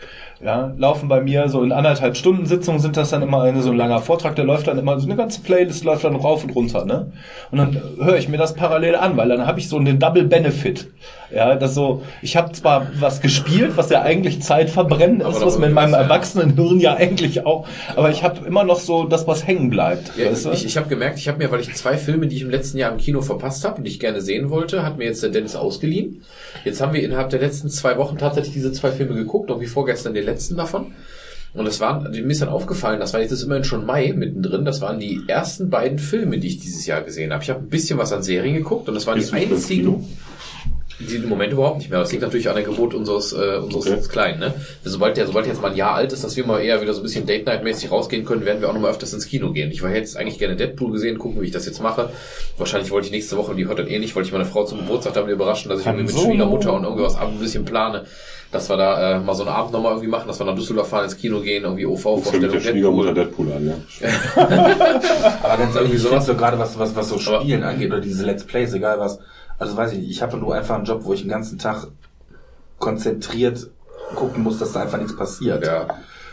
Ja, 0.43 0.73
laufen 0.79 1.09
bei 1.11 1.21
mir 1.21 1.51
so 1.51 1.63
in 1.63 1.71
anderthalb 1.71 2.17
Stunden 2.17 2.47
Sitzungen 2.47 2.81
sind 2.81 2.97
das 2.97 3.11
dann 3.11 3.21
immer 3.21 3.43
eine, 3.43 3.61
so 3.61 3.73
ein 3.73 3.77
langer 3.77 4.01
Vortrag, 4.01 4.37
der 4.37 4.47
läuft 4.47 4.69
dann 4.69 4.79
immer, 4.79 4.99
so 4.99 5.07
eine 5.07 5.17
ganze 5.17 5.43
Playlist 5.43 5.85
läuft 5.85 6.05
dann 6.05 6.17
rauf 6.17 6.45
und 6.45 6.55
runter, 6.55 6.87
ne? 6.87 7.13
Und 7.51 7.59
dann 7.59 7.83
höre 8.01 8.17
ich 8.17 8.27
mir 8.27 8.39
das 8.39 8.55
parallel 8.55 8.97
an, 8.97 9.19
weil 9.19 9.29
dann 9.29 9.47
habe 9.47 9.61
ich 9.61 9.69
so 9.69 9.79
den 9.79 9.99
Double 9.99 10.25
Benefit. 10.25 10.89
Ja, 11.33 11.55
das 11.55 11.75
so, 11.75 12.03
ich 12.23 12.37
habe 12.37 12.53
zwar 12.53 12.89
was 12.99 13.21
gespielt, 13.21 13.73
was 13.77 13.91
ja 13.91 14.03
eigentlich 14.03 14.43
Zeitverbrennen 14.43 15.21
ist, 15.21 15.41
was 15.41 15.59
mir 15.59 15.67
in 15.67 15.75
meinem 15.75 15.95
erwachsenen 15.95 16.55
Hirn 16.57 16.81
ja 16.81 16.95
eigentlich 16.95 17.47
auch, 17.47 17.69
aber 17.95 18.11
ich 18.11 18.25
habe 18.25 18.47
immer 18.47 18.65
noch 18.65 18.81
so 18.81 19.05
das, 19.05 19.27
was 19.27 19.47
hängen 19.47 19.71
bleibt. 19.71 20.17
Ja, 20.17 20.31
weißt 20.31 20.47
du? 20.47 20.51
ich 20.51 20.65
ich 20.65 20.77
habe 20.77 20.89
gemerkt, 20.89 21.19
ich 21.19 21.29
habe 21.29 21.39
mir, 21.39 21.51
weil 21.51 21.61
ich 21.61 21.75
zwei 21.75 21.97
Filme, 21.97 22.27
die 22.27 22.37
ich 22.37 22.43
im 22.43 22.51
letzten 22.51 22.79
Jahr 22.79 22.91
im 22.91 22.99
Kino 22.99 23.21
verpasst 23.23 23.65
habe 23.65 23.79
und 23.79 23.85
die 23.85 23.91
ich 23.91 24.01
gerne 24.01 24.21
sehen 24.21 24.51
wollte, 24.51 24.85
hat 24.85 24.99
mir 24.99 25.05
jetzt 25.05 25.23
der 25.23 25.31
Dennis 25.31 25.57
ausgeliehen. 25.57 26.23
Jetzt 26.65 26.81
haben 26.81 26.93
wir 26.93 27.03
innerhalb 27.03 27.31
der 27.31 27.41
letzten 27.41 27.71
zwei 27.71 27.97
Wochen 27.97 28.19
tatsächlich 28.19 28.55
diese 28.55 28.73
zwei 28.73 28.91
Filme 28.91 29.15
geguckt, 29.15 29.51
und 29.51 29.61
wie 29.61 29.67
vorgestern 29.67 30.15
den 30.15 30.25
letzten 30.25 30.57
davon. 30.57 30.93
Und 31.53 31.65
das 31.65 31.81
waren, 31.81 32.11
mir 32.11 32.27
ist 32.27 32.43
dann 32.43 32.49
aufgefallen, 32.49 33.01
das 33.01 33.13
war 33.13 33.21
jetzt 33.21 33.33
ist 33.33 33.43
immerhin 33.43 33.65
schon 33.65 33.85
Mai 33.85 34.13
mittendrin, 34.15 34.65
das 34.65 34.81
waren 34.81 35.01
die 35.01 35.23
ersten 35.27 35.69
beiden 35.69 35.99
Filme, 35.99 36.39
die 36.39 36.47
ich 36.47 36.61
dieses 36.61 36.87
Jahr 36.87 37.03
gesehen 37.03 37.33
habe. 37.33 37.43
Ich 37.43 37.51
habe 37.51 37.61
ein 37.61 37.69
bisschen 37.69 37.99
was 37.99 38.13
an 38.13 38.23
Serien 38.23 38.55
geguckt 38.55 38.89
und 38.89 38.95
das 38.95 39.07
waren 39.09 39.19
Bist 39.19 39.33
die 39.33 39.37
einzigen, 39.37 40.07
die 41.01 41.17
im 41.17 41.29
Moment 41.29 41.53
überhaupt 41.53 41.79
nicht 41.79 41.91
mehr. 41.91 41.99
Das 41.99 42.11
liegt 42.13 42.23
natürlich 42.23 42.49
an 42.49 42.55
der 42.57 42.65
Geburt 42.65 42.95
unseres, 42.95 43.33
äh, 43.33 43.57
unseres 43.57 43.87
Okay. 43.87 44.01
Kleinen. 44.09 44.41
Ne? 44.41 44.55
Sobald 44.85 45.17
der, 45.17 45.27
sobald 45.27 45.47
jetzt 45.47 45.61
mal 45.63 45.71
ein 45.71 45.77
Jahr 45.77 45.95
alt 45.95 46.13
ist, 46.13 46.23
dass 46.25 46.37
wir 46.37 46.45
mal 46.47 46.61
eher 46.61 46.81
wieder 46.83 46.93
so 46.93 47.01
ein 47.01 47.03
bisschen 47.03 47.27
Date-Night-mäßig 47.27 47.91
rausgehen 47.91 48.25
können, 48.25 48.45
werden 48.45 48.61
wir 48.61 48.69
auch 48.69 48.75
noch 48.75 48.81
mal 48.81 48.91
öfters 48.91 49.13
ins 49.13 49.27
Kino 49.27 49.53
gehen. 49.53 49.71
Ich 49.71 49.83
war 49.83 49.91
jetzt 49.95 50.17
eigentlich 50.17 50.39
gerne 50.39 50.57
Deadpool 50.57 50.93
gesehen, 50.93 51.19
gucken, 51.19 51.41
wie 51.41 51.47
ich 51.47 51.53
das 51.53 51.67
jetzt 51.67 51.83
mache. 51.83 52.11
Wahrscheinlich 52.59 52.91
wollte 52.91 53.07
ich 53.07 53.13
nächste 53.13 53.37
Woche, 53.37 53.55
die 53.55 53.67
hört 53.67 53.79
dann 53.79 53.89
eh 53.89 53.99
nicht, 53.99 54.15
wollte 54.15 54.27
ich 54.29 54.33
meine 54.33 54.45
Frau 54.45 54.65
zum 54.65 54.79
Geburtstag 54.79 55.15
damit 55.15 55.31
überraschen, 55.33 55.71
dass 55.71 55.81
ich 55.81 55.87
irgendwie 55.87 56.05
mit 56.05 56.13
Solo. 56.15 56.27
Schwiegermutter 56.31 56.73
und 56.75 56.85
irgendwas 56.85 57.17
ab 57.17 57.29
ein 57.29 57.39
bisschen 57.39 57.65
plane, 57.65 58.05
dass 58.53 58.69
wir 58.69 58.77
da 58.77 59.17
äh, 59.17 59.21
mal 59.21 59.35
so 59.35 59.45
einen 59.45 59.53
Abend 59.53 59.73
nochmal 59.73 59.93
irgendwie 59.93 60.09
machen, 60.11 60.27
dass 60.29 60.39
wir 60.41 60.45
nach 60.45 60.55
Düsseldorf 60.57 60.89
fahren, 60.89 61.05
ins 61.05 61.17
Kino 61.17 61.41
gehen, 61.41 61.63
irgendwie 61.65 61.87
OV-Vorstellung 61.87 62.51
der 62.53 62.61
Schwiegermutter 62.61 63.15
Deadpool 63.15 63.53
an, 63.53 63.67
ja. 64.01 64.09
Aber 65.43 65.57
ganz 65.57 65.75
ehrlich, 65.77 65.95
ich 65.95 66.03
sowas. 66.03 66.27
so 66.27 66.35
gerade 66.35 66.59
was, 66.59 66.79
was, 66.79 66.95
was 66.95 67.09
so 67.09 67.15
Aber- 67.17 67.41
Spielen 67.43 67.63
angeht 67.63 67.91
oder 67.91 68.01
diese 68.01 68.25
Let's 68.25 68.45
Plays, 68.45 68.73
egal 68.75 68.99
was. 68.99 69.19
Also 69.61 69.77
weiß 69.77 69.93
ich 69.93 69.99
nicht, 69.99 70.11
ich 70.11 70.23
habe 70.23 70.39
nur 70.39 70.55
einfach 70.55 70.75
einen 70.75 70.87
Job, 70.87 71.05
wo 71.05 71.13
ich 71.13 71.21
den 71.21 71.31
ganzen 71.31 71.59
Tag 71.59 71.87
konzentriert 72.79 73.71
gucken 74.15 74.43
muss, 74.43 74.59
dass 74.59 74.73
da 74.73 74.81
einfach 74.83 74.99
nichts 74.99 75.15
passiert. 75.15 75.65
Ja. 75.65 75.87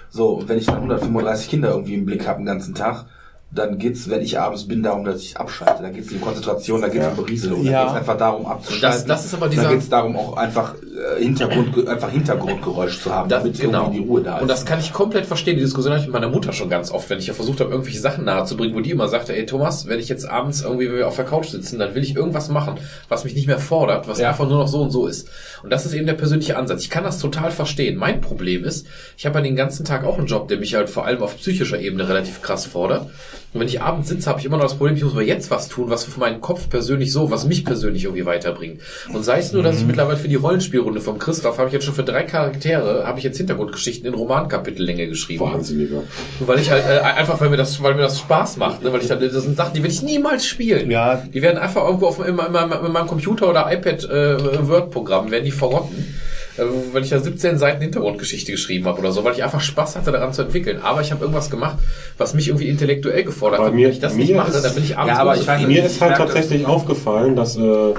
So, 0.09 0.30
und 0.30 0.49
wenn 0.49 0.57
ich 0.57 0.65
dann 0.65 0.77
135 0.77 1.49
Kinder 1.49 1.72
irgendwie 1.72 1.93
im 1.93 2.06
Blick 2.06 2.25
habe 2.25 2.39
den 2.39 2.45
ganzen 2.45 2.73
Tag, 2.73 3.06
dann 3.50 3.77
geht's, 3.80 4.09
wenn 4.09 4.22
ich 4.22 4.38
abends 4.40 4.67
bin, 4.67 4.84
darum, 4.84 5.06
dass 5.06 5.22
ich 5.22 5.38
abschalte. 5.38 5.82
Da 5.82 5.90
geht's 5.90 6.11
um 6.11 6.19
Konzentration, 6.19 6.82
da 6.82 6.90
geht's 6.90 7.08
um 7.08 7.16
Berieseln. 7.16 7.53
Und 7.53 7.66
Ja. 7.66 7.72
da 7.72 7.84
geht's 7.85 7.98
einfach 8.00 8.17
darum 8.17 8.45
abzuschalten. 8.45 8.82
Das- 8.82 9.06
das 9.06 9.26
ist 9.26 9.34
aber 9.34 9.48
dieser- 9.48 9.64
Da 9.64 9.72
geht's 9.72 9.88
darum, 9.90 10.16
auch 10.17 10.35
einfach 10.35 10.76
äh, 11.17 11.24
Hintergrund, 11.24 11.88
einfach 11.88 12.09
Hintergrundgeräusch 12.11 13.01
zu 13.01 13.14
haben, 13.14 13.30
Das, 13.30 13.43
damit 13.43 13.59
genau. 13.59 13.84
irgendwie 13.85 14.01
die 14.01 14.08
Ruhe 14.08 14.22
da 14.22 14.35
ist. 14.38 14.42
Und 14.42 14.48
das 14.50 14.66
kann 14.66 14.80
ich 14.80 14.92
komplett 14.92 15.26
verstehen. 15.26 15.56
Die 15.56 15.61
Diskussion 15.64 15.93
habe 15.93 16.01
ich 16.01 16.08
mit 16.08 16.14
meiner 16.14 16.27
Mutter 16.30 16.51
schon 16.53 16.69
ganz 16.69 16.92
oft, 16.92 17.09
wenn 17.09 17.19
ich 17.19 17.27
ja 17.27 17.34
versucht 17.34 17.59
habe, 17.61 17.69
irgendwelche 17.72 18.00
Sachen 18.00 18.26
nahezubringen, 18.26 18.76
wo 18.76 18.82
die 18.82 18.92
immer 18.92 19.08
sagte, 19.08 19.35
ey 19.35 19.45
Thomas, 19.45 19.88
wenn 19.88 20.00
ich 20.00 20.09
jetzt 20.09 20.27
abends 20.30 20.61
irgendwie 20.64 20.90
wenn 20.90 20.98
wir 20.98 21.08
auf 21.08 21.16
der 21.16 21.26
Couch 21.26 21.48
sitzen, 21.50 21.80
dann 21.80 21.95
will 21.95 22.03
ich 22.03 22.16
irgendwas 22.16 22.50
machen, 22.50 22.76
was 23.09 23.24
mich 23.24 23.34
nicht 23.35 23.48
mehr 23.48 23.59
fordert, 23.59 24.08
was 24.08 24.19
Ja. 24.19 24.30
einfach 24.30 24.48
nur 24.50 24.58
noch 24.58 24.67
so 24.67 24.82
und 24.82 24.92
so 24.92 25.08
ist. 25.08 25.30
Und 25.64 25.69
das 25.72 25.85
ist 25.85 25.93
eben 25.93 26.06
der 26.08 26.14
persönliche 26.16 26.58
Ansatz. 26.58 26.82
Ich 26.82 26.90
kann 26.90 27.03
das 27.03 27.19
total 27.19 27.51
verstehen. 27.51 27.95
Mein 27.95 28.19
Problem 28.19 28.64
ist, 28.66 28.88
ich 29.17 29.26
habe 29.26 29.38
ja 29.40 29.43
den 29.43 29.56
ganzen 29.56 29.85
Tag 29.85 30.03
auch 30.03 30.17
einen 30.17 30.27
Job, 30.27 30.48
der 30.48 30.58
mich 30.58 30.76
halt 30.76 30.90
vor 30.90 31.06
allem 31.06 31.22
auf 31.24 31.38
psychischer 31.38 31.80
Ebene 31.80 32.09
relativ 32.09 32.42
krass 32.42 32.66
fordert. 32.66 33.08
Und 33.53 33.61
wenn 33.61 33.67
ich 33.69 33.82
abends 33.82 34.09
sitze, 34.09 34.30
habe 34.30 34.40
ich 34.40 34.45
immer 34.45 34.58
noch 34.58 34.64
das 34.66 34.76
Problem, 34.76 34.98
ich 34.98 35.03
muss 35.03 35.14
aber 35.14 35.24
jetzt 35.24 35.50
was 35.50 35.69
tun, 35.69 35.90
was 35.90 36.03
für 36.03 36.19
meinen 36.19 36.42
Kopf 36.42 36.69
persönlich 36.69 37.14
so, 37.14 37.32
was 37.32 37.45
mich 37.48 37.64
persönlich 37.64 38.03
irgendwie 38.03 38.26
weiterbringt. 38.26 38.82
Und 39.14 39.24
sei 39.24 39.40
es 39.40 39.53
nur, 39.53 39.64
dass 39.64 39.77
ich 39.77 39.82
Mhm. 39.84 39.88
mittlerweile 39.88 40.17
für 40.17 40.27
die 40.27 40.35
Rollenspielrunde 40.35 41.00
vom 41.00 41.17
Christoph 41.17 41.58
habe 41.58 41.67
ich 41.67 41.74
jetzt 41.74 41.85
schon 41.85 41.93
für 41.95 42.03
drei 42.03 42.24
Charaktere, 42.24 43.08
habe 43.08 43.19
ich 43.19 43.24
jetzt 43.24 43.38
Hintergrundgeschichten 43.38 44.06
in 44.06 44.14
Romankapitellänge 44.14 45.08
geschrieben. 45.08 45.45
Wahnsinniger. 45.45 46.03
Weil 46.42 46.59
ich 46.59 46.69
halt 46.69 46.84
äh, 46.85 47.00
einfach, 47.00 47.40
weil 47.40 47.50
mir 47.50 47.58
das, 47.58 47.82
weil 47.82 47.95
mir 47.95 48.01
das 48.01 48.19
Spaß 48.19 48.58
macht, 48.58 48.84
ne? 48.84 48.92
weil 48.92 49.01
ich 49.01 49.08
dann, 49.08 49.22
das 49.22 49.32
sind 49.32 49.56
Sachen, 49.56 49.74
die 49.74 49.82
will 49.82 49.92
ich 49.92 50.03
niemals 50.03 50.45
spielen. 50.45 50.92
Ja. 50.92 51.16
Die 51.16 51.42
werden 51.42 51.58
einfach 51.58 51.85
irgendwo 51.85 52.08
auf 52.08 52.19
in, 52.27 52.35
meinem- 52.35 52.48
in, 52.48 52.69
meinem- 52.69 52.85
in 52.85 52.92
meinem 52.92 53.08
Computer 53.08 53.50
oder 53.50 53.72
iPad 53.72 54.03
äh, 54.03 54.67
Word-Programm 54.67 55.32
werden 55.32 55.45
die 55.45 55.51
verrotten. 55.51 56.19
Äh, 56.57 56.63
weil 56.93 57.03
ich 57.03 57.09
da 57.09 57.19
17 57.19 57.57
Seiten 57.57 57.81
Hintergrundgeschichte 57.81 58.51
geschrieben 58.51 58.85
habe 58.85 58.99
oder 58.99 59.11
so, 59.11 59.23
weil 59.23 59.33
ich 59.33 59.43
einfach 59.43 59.61
Spaß 59.61 59.95
hatte 59.95 60.11
daran 60.11 60.33
zu 60.33 60.41
entwickeln. 60.43 60.81
Aber 60.81 61.01
ich 61.01 61.11
habe 61.11 61.21
irgendwas 61.21 61.49
gemacht, 61.49 61.77
was 62.17 62.33
mich 62.33 62.47
irgendwie 62.47 62.67
intellektuell 62.67 63.23
gefordert 63.23 63.59
Bei 63.59 63.65
hat. 63.67 63.73
mir- 63.73 63.85
Wenn 63.87 63.93
ich 63.93 63.99
das 63.99 64.15
nicht 64.15 64.29
mir 64.31 64.37
mache, 64.37 64.51
ist- 64.51 64.63
dann 64.65 64.73
bin 64.73 64.83
ich 64.83 64.97
abends 64.97 65.13
Ja, 65.15 65.21
aber 65.21 65.35
ich 65.35 65.47
weiß 65.47 65.67
Mir 65.67 65.85
ist 65.85 66.01
halt 66.01 66.11
merke 66.11 66.25
das. 66.25 66.33
tatsächlich 66.33 66.65
aufgefallen, 66.67 67.35
dass, 67.35 67.57
äh, 67.57 67.93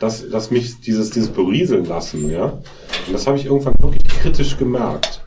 dass, 0.00 0.28
dass 0.28 0.50
mich 0.50 0.80
dieses, 0.80 1.10
dieses 1.10 1.28
Berieseln 1.30 1.84
lassen, 1.84 2.28
ja, 2.30 2.44
und 3.06 3.12
das 3.12 3.26
habe 3.26 3.36
ich 3.36 3.46
irgendwann 3.46 3.74
wirklich 3.80 4.02
kritisch 4.20 4.56
gemerkt, 4.58 5.22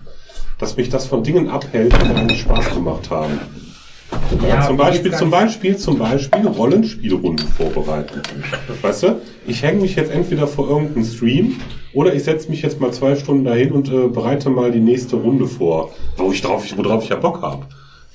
dass 0.60 0.76
mich 0.76 0.90
das 0.90 1.06
von 1.06 1.24
Dingen 1.24 1.50
abhält, 1.50 1.94
die 1.94 2.08
mir 2.08 2.16
eigentlich 2.16 2.42
Spaß 2.42 2.74
gemacht 2.74 3.10
haben. 3.10 3.40
Ja, 4.48 4.66
zum 4.66 4.78
Beispiel, 4.78 5.14
zum 5.14 5.30
Beispiel, 5.30 5.78
zum 5.78 5.98
Beispiel 5.98 6.48
Rollenspielrunden 6.48 7.48
vorbereiten. 7.48 8.22
Weißt 8.82 9.04
du? 9.04 9.22
Ich 9.48 9.64
hänge 9.64 9.82
mich 9.82 9.96
jetzt 9.96 10.12
entweder 10.12 10.48
vor 10.48 10.70
irgendeinem 10.70 11.06
Stream 11.06 11.56
oder 11.94 12.14
ich 12.14 12.24
setze 12.24 12.50
mich 12.50 12.62
jetzt 12.62 12.80
mal 12.80 12.92
zwei 12.92 13.16
Stunden 13.16 13.46
dahin 13.46 13.72
und 13.72 13.90
äh, 13.90 14.08
bereite 14.08 14.50
mal 14.50 14.72
die 14.72 14.80
nächste 14.80 15.16
Runde 15.16 15.48
vor, 15.48 15.92
wo 16.18 16.32
ich 16.32 16.42
drauf, 16.42 16.66
worauf 16.76 17.04
ich 17.04 17.10
ja 17.10 17.16
Bock 17.16 17.42
habe. 17.42 17.66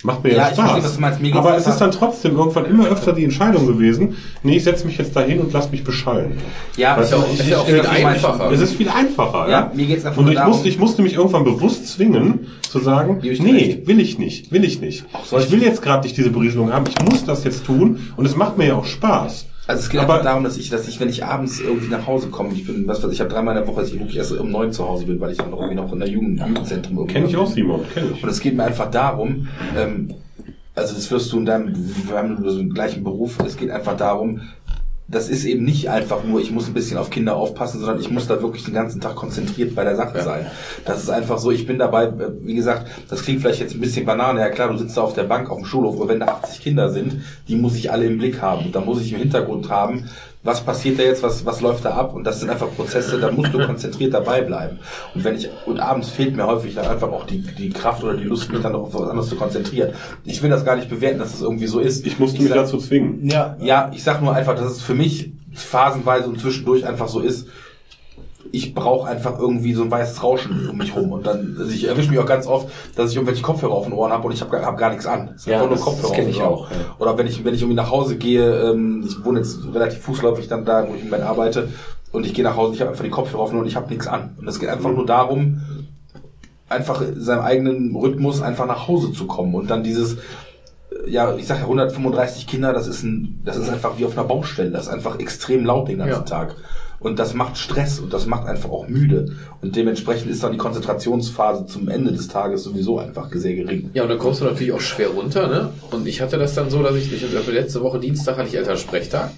Macht 0.03 0.25
mir 0.25 0.31
ja, 0.31 0.37
Ja, 0.37 0.45
Spaß. 0.47 0.57
verstehe, 0.57 0.85
was 0.85 0.95
du 0.95 1.01
meinst. 1.03 1.21
Mir 1.21 1.35
Aber 1.37 1.57
es 1.57 1.67
ist 1.67 1.79
dann 1.79 1.91
trotzdem 1.91 2.35
irgendwann 2.37 2.65
immer 2.65 2.87
öfter 2.89 3.13
die 3.13 3.25
Entscheidung 3.25 3.67
gewesen, 3.67 4.17
nee, 4.43 4.57
ich 4.57 4.65
setze 4.65 4.87
mich 4.87 4.97
jetzt 4.97 5.15
dahin 5.15 5.41
und 5.41 5.53
lass 5.53 5.71
mich 5.71 5.85
beschallen. 5.85 6.39
Ja, 6.79 6.97
Weißt 6.97 7.13
ist 7.13 7.19
auch- 7.19 7.27
ich, 7.33 7.41
ist 7.41 7.55
auch 7.55 7.69
ich, 7.69 7.75
viel 7.75 7.87
einfacher. 7.87 8.51
Es 8.51 8.61
ist 8.61 8.75
viel 8.77 8.89
einfacher, 8.89 9.45
ja. 9.47 9.51
Ja, 9.51 9.73
mir 9.75 9.87
geht's 9.87 10.07
einfach 10.07 10.23
Und 10.23 10.33
ich 10.33 10.43
musste, 10.43 10.69
ich 10.71 10.79
musste 10.79 11.03
mich 11.03 11.15
irgendwann 11.15 11.45
bewusst 11.45 11.87
zwingen, 11.89 12.47
zu 12.63 12.79
sagen, 12.79 13.19
nee, 13.23 13.29
recht. 13.53 13.87
will 13.87 14.01
ich 14.01 14.19
nicht, 14.19 14.51
will 14.53 14.65
ich 14.65 14.81
nicht. 14.81 15.05
Ich 15.39 15.51
will 15.53 15.63
jetzt 15.63 15.83
gerade 15.83 16.05
nicht 16.05 16.17
diese 16.17 16.31
Berieselung 16.31 16.73
haben, 16.73 16.87
ich 16.89 16.99
muss 17.05 17.27
das 17.27 17.45
jetzt 17.45 17.67
tun 17.67 18.09
und 18.17 18.25
es 18.25 18.37
macht 18.37 18.57
mir 18.57 18.69
ja 18.69 18.75
auch 18.77 18.87
Spaß. 18.87 19.47
Also 19.71 19.83
es 19.85 19.89
geht 19.89 20.01
Aber- 20.01 20.15
einfach 20.15 20.25
darum, 20.25 20.43
dass 20.43 20.57
ich, 20.57 20.69
dass 20.69 20.89
ich, 20.89 20.99
wenn 20.99 21.09
ich 21.09 21.25
abends 21.25 21.61
irgendwie 21.61 21.87
nach 21.87 22.05
Hause 22.05 22.29
komme, 22.29 22.53
ich 22.53 22.67
bin, 22.67 22.89
was 22.89 23.05
weiß 23.05 23.11
ich, 23.13 23.15
ich 23.19 23.21
habe 23.21 23.31
dreimal 23.31 23.57
in 23.57 23.63
der 23.63 23.69
Woche, 23.73 23.83
dass 23.83 23.91
ich 23.93 24.01
wirklich 24.01 24.17
erst 24.17 24.33
um 24.33 24.51
neun 24.51 24.73
zu 24.73 24.85
Hause 24.89 25.07
bin, 25.07 25.21
weil 25.21 25.31
ich 25.31 25.39
dann 25.39 25.53
irgendwie 25.53 25.77
noch 25.77 25.93
in 25.93 26.01
der 26.01 26.09
Jugend, 26.09 26.41
Jugendzentrum 26.41 26.97
irgendwie 26.99 27.13
Kenn 27.15 27.27
ich 27.27 27.37
auch, 27.37 27.47
Simon, 27.47 27.83
kenn 27.95 28.13
ich. 28.13 28.21
Und 28.21 28.29
es 28.29 28.41
geht 28.41 28.57
mir 28.57 28.65
einfach 28.65 28.91
darum, 28.91 29.47
ähm, 29.79 30.13
also 30.75 30.97
das 30.97 31.09
wirst 31.13 31.33
du 31.33 31.39
in 31.39 31.47
deinem, 31.47 31.73
wir 32.09 32.17
haben 32.19 32.37
so 32.51 32.59
einen 32.59 32.75
gleichen 32.75 33.05
Beruf, 33.05 33.39
es 33.47 33.57
geht 33.57 33.71
einfach 33.71 33.97
darum, 33.97 34.41
das 35.11 35.29
ist 35.29 35.45
eben 35.45 35.65
nicht 35.65 35.91
einfach 35.91 36.23
nur, 36.23 36.41
ich 36.41 36.53
muss 36.53 36.69
ein 36.69 36.75
bisschen 36.75 36.97
auf 36.97 37.11
Kinder 37.11 37.35
aufpassen, 37.35 37.81
sondern 37.81 38.01
ich 38.01 38.11
muss 38.11 38.29
da 38.29 38.41
wirklich 38.41 38.65
den 38.65 38.75
ganzen 38.75 39.01
Tag 39.01 39.17
konzentriert 39.17 39.75
bei 39.75 39.83
der 39.83 39.97
Sache 39.97 40.23
sein. 40.23 40.47
Das 40.85 41.03
ist 41.03 41.11
einfach 41.11 41.39
so, 41.39 41.51
ich 41.51 41.67
bin 41.67 41.79
dabei, 41.79 42.05
äh, 42.05 42.31
wie 42.43 42.55
gesagt, 42.55 42.87
das 43.09 43.23
klingt 43.23 43.41
vielleicht 43.41 43.61
jetzt 43.61 43.75
ein 43.75 43.81
bisschen 43.81 44.07
Banane, 44.07 44.41
ja 44.41 44.49
klar, 44.51 44.69
du 44.69 44.79
sitzt 44.79 44.97
da 44.97 45.03
auf 45.03 45.15
der 45.15 45.25
Bank 45.25 45.51
auf 45.51 45.59
dem 45.59 45.67
Schulhof, 45.67 45.97
aber 45.97 46.09
wenn 46.09 46.21
da 46.21 46.27
80 46.27 46.61
Kinder 46.61 46.91
sind, 46.91 47.23
die 47.49 47.57
muss 47.57 47.75
ich 47.75 47.91
alle 47.91 48.07
im 48.07 48.19
Blick 48.19 48.41
haben. 48.41 48.67
Und 48.67 48.75
da 48.75 48.81
muss 48.81 49.01
ich 49.01 49.13
im 49.13 49.19
Hintergrund 49.19 49.69
haben, 49.69 50.09
was 50.43 50.63
passiert 50.65 50.99
da 50.99 51.03
jetzt, 51.03 51.23
was, 51.23 51.45
was 51.45 51.61
läuft 51.61 51.85
da 51.85 51.91
ab? 51.91 52.15
Und 52.15 52.25
das 52.25 52.41
sind 52.41 52.49
einfach 52.49 52.75
Prozesse, 52.75 53.19
da 53.21 53.31
musst 53.31 53.53
du 53.53 53.59
konzentriert 53.67 54.15
dabei 54.15 54.41
bleiben. 54.41 54.79
Und 55.15 55.23
wenn 55.23 55.37
ich, 55.37 55.51
und 55.67 55.81
abends 55.81 56.09
fehlt 56.09 56.35
mir 56.35 56.47
häufig 56.47 56.75
dann 56.75 56.87
einfach 56.87 57.09
auch 57.09 57.25
die, 57.27 57.43
die 57.43 57.69
Kraft 57.71 58.03
oder 58.03 58.15
die 58.17 58.25
Lust, 58.25 58.51
mich 58.51 58.63
dann 58.63 58.73
noch 58.73 58.85
auf 58.85 58.95
was 58.95 59.09
anderes 59.11 59.29
zu 59.29 59.37
konzentrieren. 59.37 59.93
Ich 60.25 60.43
will 60.43 60.49
das 60.49 60.65
gar 60.65 60.77
nicht 60.77 60.89
bewerten, 60.89 61.19
dass 61.19 61.35
es 61.35 61.43
irgendwie 61.43 61.67
so 61.67 61.79
ist. 61.79 62.07
Ich 62.07 62.19
musste 62.19 62.39
mich 62.41 62.49
sag- 62.49 62.57
dazu 62.59 62.79
zwingen. 62.79 63.29
Ja, 63.29 63.57
ja, 63.61 63.91
ich 63.95 64.03
sag 64.03 64.23
nur 64.23 64.35
einfach, 64.35 64.55
dass 64.57 64.71
es 64.73 64.81
für 64.83 64.95
mich 64.95 65.33
phasenweise 65.53 66.29
und 66.29 66.41
zwischendurch 66.41 66.87
einfach 66.87 67.09
so 67.09 67.21
ist. 67.21 67.47
Ich 68.53 68.75
brauche 68.75 69.09
einfach 69.09 69.39
irgendwie 69.39 69.75
so 69.75 69.83
ein 69.83 69.91
weißes 69.91 70.23
Rauschen 70.23 70.69
um 70.69 70.77
mich 70.79 70.95
rum. 70.97 71.13
Und 71.13 71.27
dann, 71.27 71.57
also 71.59 71.71
ich 71.71 71.87
erwische 71.87 72.11
mich 72.11 72.19
auch 72.19 72.27
ganz 72.27 72.47
oft, 72.47 72.69
dass 72.97 73.11
ich 73.11 73.17
irgendwelche 73.17 73.43
Kopfhörer 73.43 73.73
auf 73.73 73.85
den 73.85 73.93
Ohren 73.93 74.11
habe 74.13 74.27
und 74.27 74.33
ich 74.33 74.41
habe 74.41 74.51
gar, 74.51 74.63
hab 74.65 74.77
gar 74.79 74.91
nichts 74.91 75.07
an. 75.07 75.31
Es 75.37 75.47
Ja, 75.47 75.61
nur 75.61 75.71
das- 75.71 75.81
Kopfhörer 75.81 76.09
das 76.09 76.13
kenn 76.17 76.29
ich 76.29 76.43
auch, 76.43 76.71
ja. 76.71 76.77
Oder 76.99 77.17
wenn 77.19 77.27
ich, 77.27 77.45
wenn 77.45 77.55
ich 77.55 77.61
irgendwie 77.63 77.77
nach 77.77 77.91
Hause 77.91 78.17
gehe, 78.17 78.71
ähm, 78.71 79.05
ich 79.07 79.25
wohne 79.25 79.39
jetzt 79.41 79.59
relativ 79.73 80.01
fußläufig 80.01 80.49
dann 80.49 80.65
da, 80.65 80.87
wo 80.89 80.95
ich 80.95 81.03
im 81.03 81.11
Bett 81.11 81.23
arbeite, 81.23 81.69
und 82.13 82.27
ich 82.27 82.35
gehe 82.35 82.43
nach 82.43 82.57
Hause, 82.57 82.75
ich 82.75 82.81
habe 82.81 82.91
einfach 82.91 83.05
die 83.05 83.11
Kopfhörer 83.11 83.43
auf 83.43 83.51
den 83.51 83.57
Ohren 83.57 83.63
und 83.63 83.69
ich 83.69 83.77
habe 83.77 83.89
nichts 83.89 84.09
an. 84.09 84.37
Und 84.41 84.49
es 84.49 84.59
geht 84.59 84.69
einfach 84.69 84.91
nur 84.91 85.07
darum, 85.07 85.61
einfach 86.69 87.03
in 87.03 87.21
seinem 87.21 87.43
eigenen 87.43 87.95
Rhythmus 87.95 88.43
einfach 88.43 88.67
nach 88.67 88.89
Hause 88.89 89.13
zu 89.13 89.27
kommen 89.27 89.55
und 89.55 89.71
dann 89.71 89.83
dieses 89.85 90.17
ja, 91.07 91.35
ich 91.37 91.47
sag 91.47 91.59
ja 91.59 91.63
135 91.65 92.47
Kinder, 92.47 92.73
das 92.73 92.87
ist 92.89 93.05
ein, 93.05 93.41
das 93.45 93.57
ist 93.57 93.71
einfach 93.71 93.97
wie 93.99 94.05
auf 94.05 94.19
einer 94.19 94.27
Baustelle, 94.27 94.71
das 94.71 94.83
ist 94.83 94.93
einfach 94.93 95.19
extrem 95.21 95.65
laut 95.65 95.89
den 95.89 95.99
ganzen 95.99 96.13
Ja. 96.15 96.21
Tag. 96.23 96.57
Und 97.01 97.19
das 97.19 97.33
macht 97.33 97.57
Stress 97.57 97.99
und 97.99 98.13
das 98.13 98.27
macht 98.27 98.47
einfach 98.47 98.69
auch 98.71 98.87
müde. 98.87 99.33
Und 99.63 99.75
dementsprechend 99.75 100.31
ist 100.31 100.43
dann 100.45 100.53
die 100.53 100.59
Konzentrationsphase 100.59 101.65
zum 101.67 101.89
Ende 101.89 102.13
des 102.13 102.29
Tages 102.29 102.63
sowieso 102.63 102.99
einfach 102.99 103.31
sehr 103.33 103.55
gering. 103.55 103.91
Ja, 103.95 104.03
und 104.03 104.11
dann 104.11 104.19
kommst 104.19 104.43
du 104.43 104.45
natürlich 104.45 104.73
auch 104.73 104.81
schwer 104.81 105.09
runter, 105.09 105.49
ne? 105.49 105.73
Und 105.91 106.07
ich 106.07 106.21
hatte 106.21 106.37
das 106.37 106.55
dann 106.55 106.69
so, 106.69 106.83
dass 106.83 106.95
ich, 106.97 107.11
ich 107.11 107.25
hatte 107.35 107.51
letzte 107.53 107.81
Woche 107.81 107.99
Dienstag 107.99 108.37
hatte 108.37 108.49
ich 108.49 108.57
Elternsprechtag. 108.57 109.31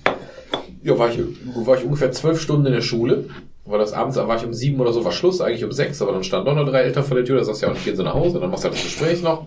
Ja, 0.83 0.99
war 0.99 1.11
ich, 1.11 1.21
war 1.55 1.79
ich 1.79 1.85
ungefähr 1.85 2.11
zwölf 2.11 2.41
Stunden 2.41 2.67
in 2.67 2.73
der 2.73 2.81
Schule. 2.81 3.27
War 3.65 3.79
das 3.79 3.93
abends, 3.93 4.17
war 4.17 4.37
ich 4.37 4.45
um 4.45 4.53
sieben 4.53 4.81
oder 4.81 4.93
so, 4.93 5.05
war 5.05 5.13
Schluss, 5.13 5.41
eigentlich 5.41 5.65
um 5.65 5.71
sechs, 5.71 6.03
aber 6.03 6.11
dann 6.11 6.25
standen 6.25 6.47
doch 6.47 6.57
noch 6.57 6.69
drei 6.69 6.81
Eltern 6.81 7.05
vor 7.05 7.17
der 7.17 7.25
Tür, 7.25 7.39
da 7.39 7.45
sagst 7.45 7.63
du 7.63 7.67
ja 7.67 7.71
auch 7.71 7.77
nicht, 7.77 7.85
gehen 7.85 7.95
sie 7.95 8.03
nach 8.03 8.15
Hause, 8.15 8.41
dann 8.41 8.51
machst 8.51 8.65
du 8.65 8.69
halt 8.69 8.77
das 8.77 8.83
Gespräch 8.83 9.23
noch. 9.23 9.47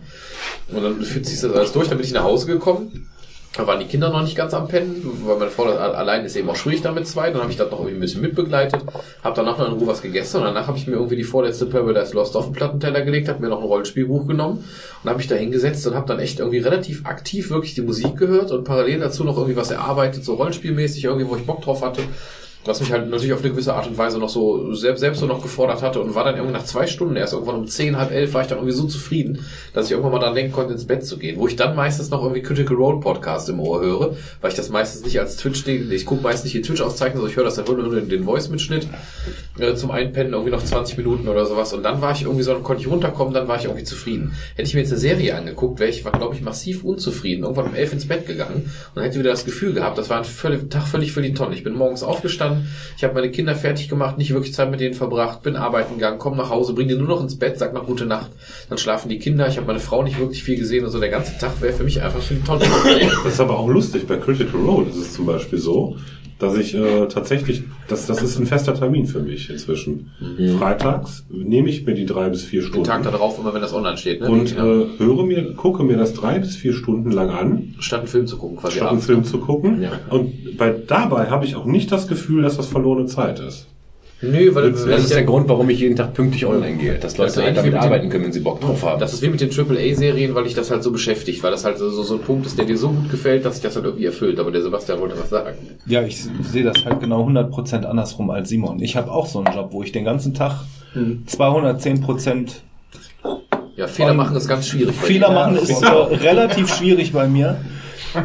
Und 0.71 0.81
dann 0.81 1.03
ziehst 1.03 1.43
du 1.43 1.49
das 1.49 1.57
alles 1.57 1.71
durch, 1.73 1.89
dann 1.89 1.97
bin 1.97 2.07
ich 2.07 2.13
nach 2.13 2.23
Hause 2.23 2.47
gekommen. 2.47 3.09
Da 3.57 3.65
waren 3.65 3.79
die 3.79 3.85
Kinder 3.85 4.09
noch 4.09 4.21
nicht 4.21 4.35
ganz 4.35 4.53
am 4.53 4.67
Pennen, 4.67 5.01
weil 5.23 5.37
meine 5.37 5.49
Frau 5.49 5.63
allein 5.63 6.25
ist 6.25 6.35
eben 6.35 6.49
auch 6.49 6.57
schwierig 6.57 6.81
damit 6.81 7.07
zwei. 7.07 7.29
Dann 7.29 7.41
habe 7.41 7.51
ich 7.51 7.57
das 7.57 7.71
noch 7.71 7.79
irgendwie 7.79 7.95
ein 7.95 8.01
bisschen 8.01 8.21
mitbegleitet, 8.21 8.81
habe 9.23 9.35
danach 9.35 9.57
noch 9.57 9.67
in 9.67 9.73
Ruhe 9.75 9.87
was 9.87 10.01
gegessen 10.01 10.37
und 10.37 10.43
danach 10.43 10.67
habe 10.67 10.77
ich 10.77 10.87
mir 10.87 10.95
irgendwie 10.95 11.15
die 11.15 11.23
vorletzte 11.23 11.65
Paradise 11.65 12.13
Lost 12.13 12.35
auf 12.35 12.45
den 12.45 12.53
Plattenteller 12.53 13.01
gelegt, 13.01 13.29
habe 13.29 13.41
mir 13.41 13.47
noch 13.47 13.61
ein 13.61 13.67
Rollenspielbuch 13.67 14.27
genommen 14.27 14.65
und 15.03 15.09
habe 15.09 15.17
mich 15.17 15.27
da 15.27 15.35
hingesetzt 15.35 15.87
und 15.87 15.95
habe 15.95 16.05
dann 16.05 16.19
echt 16.19 16.39
irgendwie 16.39 16.59
relativ 16.59 17.05
aktiv 17.05 17.49
wirklich 17.49 17.75
die 17.75 17.81
Musik 17.81 18.17
gehört 18.17 18.51
und 18.51 18.65
parallel 18.65 18.99
dazu 18.99 19.23
noch 19.23 19.37
irgendwie 19.37 19.55
was 19.55 19.71
erarbeitet, 19.71 20.25
so 20.25 20.33
rollenspielmäßig, 20.33 21.05
irgendwie, 21.05 21.29
wo 21.29 21.37
ich 21.37 21.45
Bock 21.45 21.61
drauf 21.61 21.81
hatte 21.81 22.01
was 22.65 22.79
mich 22.79 22.91
halt 22.91 23.09
natürlich 23.09 23.33
auf 23.33 23.41
eine 23.41 23.51
gewisse 23.51 23.73
Art 23.73 23.87
und 23.87 23.97
Weise 23.97 24.17
noch 24.17 24.29
so 24.29 24.73
selbst, 24.73 24.99
selbst 24.99 25.19
so 25.19 25.27
noch 25.27 25.41
gefordert 25.41 25.81
hatte 25.81 26.01
und 26.01 26.15
war 26.15 26.23
dann 26.23 26.35
irgendwie 26.35 26.53
nach 26.53 26.65
zwei 26.65 26.87
Stunden 26.87 27.15
erst 27.15 27.33
irgendwann 27.33 27.55
um 27.55 27.67
zehn, 27.67 27.97
halb 27.97 28.11
elf 28.11 28.33
war 28.33 28.41
ich 28.41 28.47
dann 28.47 28.57
irgendwie 28.57 28.75
so 28.75 28.87
zufrieden, 28.87 29.45
dass 29.73 29.85
ich 29.85 29.91
irgendwann 29.91 30.13
mal 30.13 30.19
dran 30.19 30.35
denken 30.35 30.51
konnte, 30.51 30.73
ins 30.73 30.85
Bett 30.85 31.05
zu 31.05 31.17
gehen. 31.17 31.39
Wo 31.39 31.47
ich 31.47 31.55
dann 31.55 31.75
meistens 31.75 32.09
noch 32.09 32.23
irgendwie 32.23 32.41
Critical 32.41 32.75
Role 32.75 32.99
Podcast 32.99 33.49
im 33.49 33.59
Ohr 33.59 33.81
höre, 33.81 34.15
weil 34.41 34.49
ich 34.49 34.57
das 34.57 34.69
meistens 34.69 35.05
nicht 35.05 35.19
als 35.19 35.37
Twitch, 35.37 35.65
ich 35.67 36.05
gucke 36.05 36.23
meistens 36.23 36.45
nicht 36.45 36.55
die 36.55 36.61
Twitch 36.67 36.81
auszeichnen, 36.81 37.17
sondern 37.17 37.31
ich 37.31 37.37
höre 37.37 37.45
das 37.45 37.55
dann 37.55 37.65
nur 37.65 37.97
in 37.97 38.09
den 38.09 38.23
Voice-Mitschnitt 38.23 38.87
äh, 39.59 39.75
zum 39.75 39.91
Einpennen 39.91 40.33
irgendwie 40.33 40.51
noch 40.51 40.63
20 40.63 40.97
Minuten 40.97 41.27
oder 41.27 41.45
sowas 41.45 41.73
und 41.73 41.83
dann 41.83 42.01
war 42.01 42.13
ich 42.13 42.23
irgendwie 42.23 42.43
so, 42.43 42.53
dann 42.53 42.63
konnte 42.63 42.81
ich 42.81 42.89
runterkommen, 42.89 43.33
dann 43.33 43.47
war 43.47 43.57
ich 43.57 43.65
irgendwie 43.65 43.83
zufrieden. 43.83 44.33
Hätte 44.55 44.67
ich 44.67 44.73
mir 44.73 44.81
jetzt 44.81 44.91
eine 44.91 44.99
Serie 44.99 45.35
angeguckt, 45.35 45.79
wäre 45.79 45.89
ich, 45.89 46.03
glaube 46.03 46.35
ich 46.35 46.41
massiv 46.41 46.83
unzufrieden, 46.83 47.43
irgendwann 47.43 47.67
um 47.67 47.75
elf 47.75 47.93
ins 47.93 48.07
Bett 48.07 48.25
gegangen 48.25 48.71
und 48.95 49.01
hätte 49.01 49.19
wieder 49.19 49.31
das 49.31 49.45
Gefühl 49.45 49.73
gehabt, 49.73 49.97
das 49.97 50.09
war 50.09 50.23
ein 50.23 50.69
Tag 50.69 50.87
völlig 50.87 51.11
für 51.11 51.21
die 51.21 51.33
Tonne. 51.33 51.55
Ich 51.55 51.63
bin 51.63 51.73
morgens 51.73 52.03
aufgestanden, 52.03 52.54
ich 52.97 53.03
habe 53.03 53.13
meine 53.13 53.31
Kinder 53.31 53.55
fertig 53.55 53.89
gemacht, 53.89 54.17
nicht 54.17 54.33
wirklich 54.33 54.53
Zeit 54.53 54.71
mit 54.71 54.79
denen 54.79 54.93
verbracht, 54.93 55.41
bin 55.43 55.55
arbeiten 55.55 55.95
gegangen, 55.95 56.19
komm 56.19 56.37
nach 56.37 56.49
Hause, 56.49 56.73
bring 56.73 56.87
die 56.87 56.95
nur 56.95 57.07
noch 57.07 57.21
ins 57.21 57.37
Bett, 57.37 57.57
sag 57.57 57.73
noch 57.73 57.85
gute 57.85 58.05
Nacht. 58.05 58.31
Dann 58.69 58.77
schlafen 58.77 59.09
die 59.09 59.19
Kinder, 59.19 59.47
ich 59.47 59.57
habe 59.57 59.67
meine 59.67 59.79
Frau 59.79 60.03
nicht 60.03 60.19
wirklich 60.19 60.43
viel 60.43 60.57
gesehen 60.57 60.85
und 60.85 60.91
so 60.91 60.99
der 60.99 61.09
ganze 61.09 61.37
Tag 61.37 61.61
wäre 61.61 61.73
für 61.73 61.83
mich 61.83 62.01
einfach 62.01 62.21
die 62.27 62.41
Tonne. 62.41 62.65
Das 63.23 63.33
ist 63.33 63.39
aber 63.39 63.57
auch 63.57 63.67
lustig. 63.67 64.07
Bei 64.07 64.17
Critical 64.17 64.61
Role 64.61 64.89
ist 64.89 64.97
es 64.97 65.13
zum 65.13 65.25
Beispiel 65.25 65.59
so, 65.59 65.97
dass 66.39 66.57
ich 66.57 66.75
äh, 66.75 67.07
tatsächlich, 67.07 67.63
das, 67.87 68.07
das 68.07 68.21
ist 68.21 68.37
ein 68.37 68.45
fester 68.45 68.73
Termin 68.73 69.05
für 69.05 69.19
mich 69.19 69.49
inzwischen. 69.49 70.11
Freitags 70.57 71.25
nehme 71.29 71.69
ich 71.69 71.85
mir 71.85 71.93
die 71.93 72.05
drei 72.05 72.29
bis 72.29 72.43
vier 72.43 72.61
Den 72.61 72.67
Stunden 72.67 72.87
Tag 72.87 73.03
darauf 73.03 73.39
immer, 73.39 73.53
wenn 73.53 73.61
das 73.61 73.73
online 73.73 73.97
steht, 73.97 74.21
ne? 74.21 74.29
und 74.29 74.51
äh, 74.51 74.55
höre 74.57 75.25
mir, 75.25 75.53
gucke 75.53 75.83
mir 75.83 75.97
das 75.97 76.13
drei 76.13 76.39
bis 76.39 76.55
vier 76.55 76.73
Stunden 76.73 77.11
lang 77.11 77.29
an, 77.29 77.75
statt 77.79 77.99
einen 77.99 78.07
Film 78.09 78.27
zu 78.27 78.37
gucken, 78.37 78.57
quasi 78.57 78.77
statt 78.77 78.91
einen. 78.91 79.01
Film 79.01 79.23
zu 79.23 79.39
gucken. 79.39 79.81
Ja. 79.81 79.91
Und 80.09 80.57
bei, 80.57 80.71
dabei 80.71 81.29
habe 81.29 81.45
ich 81.45 81.55
auch 81.55 81.65
nicht 81.65 81.91
das 81.91 82.07
Gefühl, 82.07 82.43
dass 82.43 82.57
das 82.57 82.67
verlorene 82.67 83.05
Zeit 83.05 83.39
ist. 83.39 83.67
Nö, 84.21 84.55
weil 84.55 84.71
Das 84.71 84.85
ist 84.85 85.13
der 85.13 85.23
Grund, 85.23 85.49
warum 85.49 85.69
ich 85.69 85.79
jeden 85.79 85.95
Tag 85.95 86.13
pünktlich 86.13 86.45
online 86.45 86.77
gehe. 86.77 86.93
Dass 86.93 87.13
Das 87.13 87.17
Leute 87.17 87.31
ist 87.31 87.45
halt 87.45 87.57
damit 87.57 87.73
arbeiten 87.75 88.09
können, 88.09 88.25
wenn 88.25 88.31
sie 88.31 88.39
Bock 88.39 88.61
drauf 88.61 88.83
haben. 88.83 88.99
Das 88.99 89.13
ist 89.13 89.21
wie 89.21 89.27
mit 89.29 89.41
den 89.41 89.49
AAA-Serien, 89.51 90.33
weil 90.35 90.45
ich 90.47 90.53
das 90.53 90.71
halt 90.71 90.83
so 90.83 90.91
beschäftigt, 90.91 91.43
weil 91.43 91.51
das 91.51 91.65
halt 91.65 91.77
so, 91.77 91.89
so 91.89 92.13
ein 92.15 92.21
Punkt 92.21 92.45
ist, 92.45 92.57
der 92.57 92.65
dir 92.65 92.77
so 92.77 92.89
gut 92.89 93.11
gefällt, 93.11 93.43
dass 93.45 93.55
sich 93.55 93.63
das 93.63 93.75
halt 93.75 93.85
irgendwie 93.85 94.05
erfüllt. 94.05 94.39
Aber 94.39 94.51
der 94.51 94.61
Sebastian 94.61 94.99
wollte 94.99 95.19
was 95.19 95.29
sagen. 95.29 95.57
Ja, 95.85 96.01
ich 96.01 96.23
sehe 96.23 96.63
das 96.63 96.85
halt 96.85 97.01
genau 97.01 97.27
100% 97.27 97.83
andersrum 97.83 98.29
als 98.29 98.49
Simon. 98.49 98.79
Ich 98.81 98.95
habe 98.95 99.11
auch 99.11 99.27
so 99.27 99.39
einen 99.43 99.53
Job, 99.53 99.69
wo 99.71 99.83
ich 99.83 99.91
den 99.91 100.05
ganzen 100.05 100.33
Tag 100.33 100.61
210% 100.95 102.49
Ja, 103.75 103.87
Fehler 103.87 104.13
machen 104.13 104.35
ist 104.37 104.47
ganz 104.47 104.67
schwierig. 104.67 104.95
bei 104.99 105.07
Fehler 105.07 105.31
machen 105.31 105.57
ist 105.57 105.83
relativ 105.83 106.73
schwierig 106.73 107.11
bei 107.11 107.27
mir. 107.27 107.57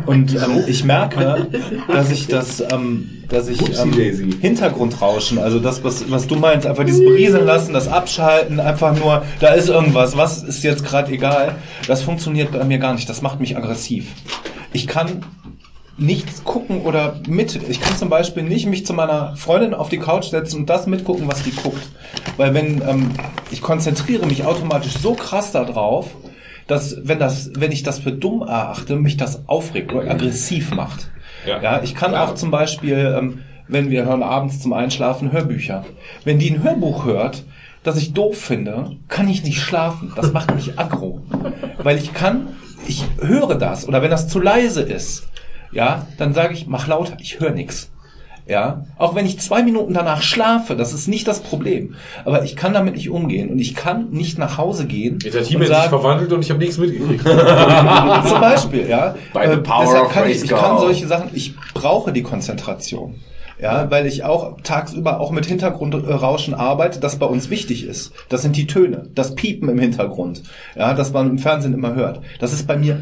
Und 0.07 0.34
ähm, 0.34 0.65
ich 0.67 0.84
merke, 0.84 1.49
dass 1.89 2.10
ich 2.10 2.26
das, 2.28 2.60
ähm, 2.73 3.25
dass 3.28 3.49
ich 3.49 3.60
ähm, 3.78 4.39
Hintergrundrauschen, 4.41 5.39
also 5.39 5.59
das, 5.59 5.83
was, 5.84 6.10
was 6.10 6.26
du 6.26 6.36
meinst, 6.36 6.67
einfach 6.67 6.84
dieses 6.84 7.00
Berieseln 7.00 7.47
lassen, 7.47 7.73
das 7.73 7.89
Abschalten, 7.89 8.60
einfach 8.60 8.97
nur, 8.97 9.23
da 9.41 9.49
ist 9.49 9.68
irgendwas, 9.68 10.17
was 10.17 10.42
ist 10.42 10.62
jetzt 10.62 10.84
gerade 10.84 11.12
egal, 11.12 11.57
das 11.86 12.02
funktioniert 12.02 12.52
bei 12.52 12.65
mir 12.65 12.78
gar 12.78 12.94
nicht. 12.94 13.09
Das 13.09 13.23
macht 13.23 13.41
mich 13.41 13.57
aggressiv. 13.57 14.07
Ich 14.73 14.86
kann 14.86 15.25
nichts 16.00 16.44
gucken 16.44 16.83
oder 16.83 17.20
mit. 17.28 17.60
Ich 17.68 17.81
kann 17.81 17.97
zum 17.97 18.09
Beispiel 18.09 18.42
nicht 18.42 18.67
mich 18.67 18.86
zu 18.86 18.94
meiner 18.94 19.36
Freundin 19.36 19.75
auf 19.75 19.89
die 19.89 19.99
Couch 19.99 20.26
setzen 20.31 20.60
und 20.60 20.70
das 20.70 20.86
mitgucken, 20.86 21.28
was 21.28 21.42
die 21.42 21.52
guckt. 21.52 21.89
Weil 22.36 22.55
wenn 22.55 22.83
ähm, 22.89 23.10
ich 23.50 23.60
konzentriere 23.60 24.26
mich 24.26 24.44
automatisch 24.44 24.94
so 24.99 25.15
krass 25.15 25.52
darauf, 25.52 26.07
dass 26.70 26.97
wenn 27.02 27.18
das, 27.18 27.50
wenn 27.57 27.73
ich 27.73 27.82
das 27.82 27.99
für 27.99 28.12
dumm 28.12 28.42
erachte, 28.42 28.97
mich 28.97 29.16
das 29.16 29.49
aufregt 29.49 29.92
oder 29.92 30.10
aggressiv 30.10 30.73
macht. 30.73 31.10
Ja. 31.44 31.60
Ja, 31.60 31.82
ich 31.82 31.94
kann 31.94 32.15
auch 32.15 32.34
zum 32.34 32.50
Beispiel, 32.50 33.15
ähm, 33.18 33.42
wenn 33.66 33.90
wir 33.90 34.05
hören 34.05 34.23
abends 34.23 34.60
zum 34.60 34.73
Einschlafen 34.73 35.32
Hörbücher. 35.32 35.84
Wenn 36.24 36.39
die 36.39 36.50
ein 36.50 36.62
Hörbuch 36.62 37.05
hört, 37.05 37.44
das 37.82 37.97
ich 37.97 38.12
doof 38.12 38.39
finde, 38.39 38.97
kann 39.08 39.28
ich 39.28 39.42
nicht 39.42 39.60
schlafen. 39.60 40.12
Das 40.15 40.32
macht 40.32 40.55
mich 40.55 40.78
aggro. 40.78 41.23
Weil 41.78 41.99
ich 41.99 42.12
kann, 42.12 42.49
ich 42.86 43.05
höre 43.20 43.57
das 43.57 43.89
oder 43.89 44.02
wenn 44.02 44.10
das 44.10 44.28
zu 44.28 44.39
leise 44.39 44.82
ist, 44.82 45.28
ja, 45.73 46.07
dann 46.18 46.34
sage 46.34 46.55
ich, 46.55 46.66
mach 46.66 46.86
lauter, 46.86 47.16
ich 47.20 47.40
höre 47.40 47.52
nix. 47.52 47.90
Ja, 48.50 48.84
auch 48.98 49.14
wenn 49.14 49.26
ich 49.26 49.38
zwei 49.38 49.62
Minuten 49.62 49.94
danach 49.94 50.22
schlafe, 50.22 50.74
das 50.74 50.92
ist 50.92 51.06
nicht 51.06 51.28
das 51.28 51.38
Problem. 51.38 51.94
Aber 52.24 52.42
ich 52.42 52.56
kann 52.56 52.74
damit 52.74 52.96
nicht 52.96 53.08
umgehen 53.08 53.48
und 53.48 53.60
ich 53.60 53.76
kann 53.76 54.10
nicht 54.10 54.38
nach 54.38 54.58
Hause 54.58 54.86
gehen 54.86 55.20
Jetzt 55.22 55.38
hat 55.38 55.46
He-Man 55.46 55.68
sich 55.68 55.76
verwandelt 55.76 56.32
und 56.32 56.44
ich 56.44 56.50
habe 56.50 56.58
nichts 56.58 56.76
mitgekriegt. 56.76 57.22
zum 58.28 58.40
Beispiel, 58.40 58.88
ja. 58.88 59.14
By 59.32 59.42
the 59.44 59.52
Äh, 59.52 59.56
power 59.58 59.84
deshalb 59.84 60.06
of 60.06 60.12
kann 60.12 60.28
ich, 60.28 60.42
ich 60.42 60.50
kann 60.50 60.80
solche 60.80 61.06
Sachen, 61.06 61.30
ich 61.32 61.54
brauche 61.74 62.12
die 62.12 62.24
Konzentration. 62.24 63.20
Ja, 63.62 63.88
weil 63.88 64.06
ich 64.06 64.24
auch 64.24 64.56
tagsüber 64.64 65.20
auch 65.20 65.30
mit 65.30 65.46
Hintergrundrauschen 65.46 66.54
arbeite, 66.54 66.98
das 66.98 67.20
bei 67.20 67.26
uns 67.26 67.50
wichtig 67.50 67.84
ist. 67.84 68.10
Das 68.30 68.42
sind 68.42 68.56
die 68.56 68.66
Töne, 68.66 69.10
das 69.14 69.36
Piepen 69.36 69.68
im 69.68 69.78
Hintergrund, 69.78 70.42
ja, 70.74 70.92
das 70.94 71.12
man 71.12 71.30
im 71.30 71.38
Fernsehen 71.38 71.74
immer 71.74 71.94
hört. 71.94 72.20
Das 72.40 72.52
ist 72.52 72.66
bei 72.66 72.76
mir 72.76 73.00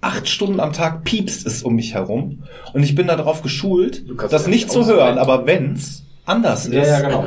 acht 0.00 0.28
Stunden 0.28 0.60
am 0.60 0.72
Tag 0.72 1.04
piepst 1.04 1.46
es 1.46 1.62
um 1.62 1.74
mich 1.74 1.94
herum 1.94 2.44
und 2.72 2.82
ich 2.82 2.94
bin 2.94 3.06
darauf 3.08 3.42
geschult, 3.42 4.04
das 4.30 4.44
ja 4.44 4.48
nicht 4.50 4.70
zu 4.70 4.86
hören, 4.86 5.18
aber 5.18 5.46
wenn's 5.46 6.04
anders 6.24 6.66
ist, 6.66 6.74
Ja, 6.74 6.84
ja, 6.84 7.00
genau. 7.00 7.26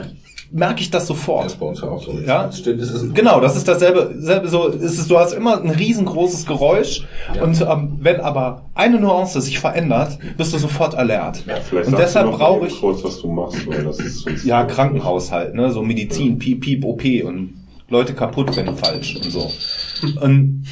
merke 0.51 0.81
ich 0.81 0.89
das 0.89 1.05
sofort. 1.07 1.45
Das 1.45 1.53
ist 1.53 1.59
bei 1.59 1.65
uns 1.65 1.81
ja 1.81 1.89
auch 1.89 2.01
so. 2.01 2.11
Ja. 2.25 2.45
Das 2.45 2.59
stimmt, 2.59 2.81
das 2.81 2.91
ist 2.91 3.13
Genau, 3.13 3.41
das 3.41 3.57
ist 3.57 3.67
dasselbe, 3.67 4.13
selbe 4.19 4.47
so, 4.47 4.67
ist 4.67 4.97
es, 4.99 5.07
du 5.07 5.17
hast 5.19 5.33
immer 5.33 5.61
ein 5.61 5.69
riesengroßes 5.69 6.45
Geräusch 6.45 7.05
und 7.41 7.59
ähm, 7.61 7.97
wenn 7.99 8.21
aber 8.21 8.61
eine 8.73 8.99
Nuance 8.99 9.41
sich 9.41 9.59
verändert, 9.59 10.17
bist 10.37 10.53
du 10.53 10.57
sofort 10.57 10.95
alert. 10.95 11.43
Vielleicht 11.69 11.87
und 11.89 11.97
deshalb 11.97 12.31
brauche 12.31 12.67
ich 12.67 12.79
kurz, 12.79 13.03
was 13.03 13.19
du 13.21 13.27
machst, 13.31 13.67
weil 13.67 13.83
das 13.83 13.99
ist 13.99 14.45
ja 14.45 14.63
Krankenhaushalt, 14.63 15.55
ne, 15.55 15.71
so 15.71 15.81
Medizin, 15.81 16.39
Piep, 16.39 16.61
Piep, 16.61 16.85
OP 16.85 17.03
und 17.25 17.60
Leute 17.91 18.13
kaputt, 18.13 18.55
wenn 18.55 18.75
falsch 18.77 19.17
und 19.17 19.29
so. 19.29 19.51
Und 20.21 20.63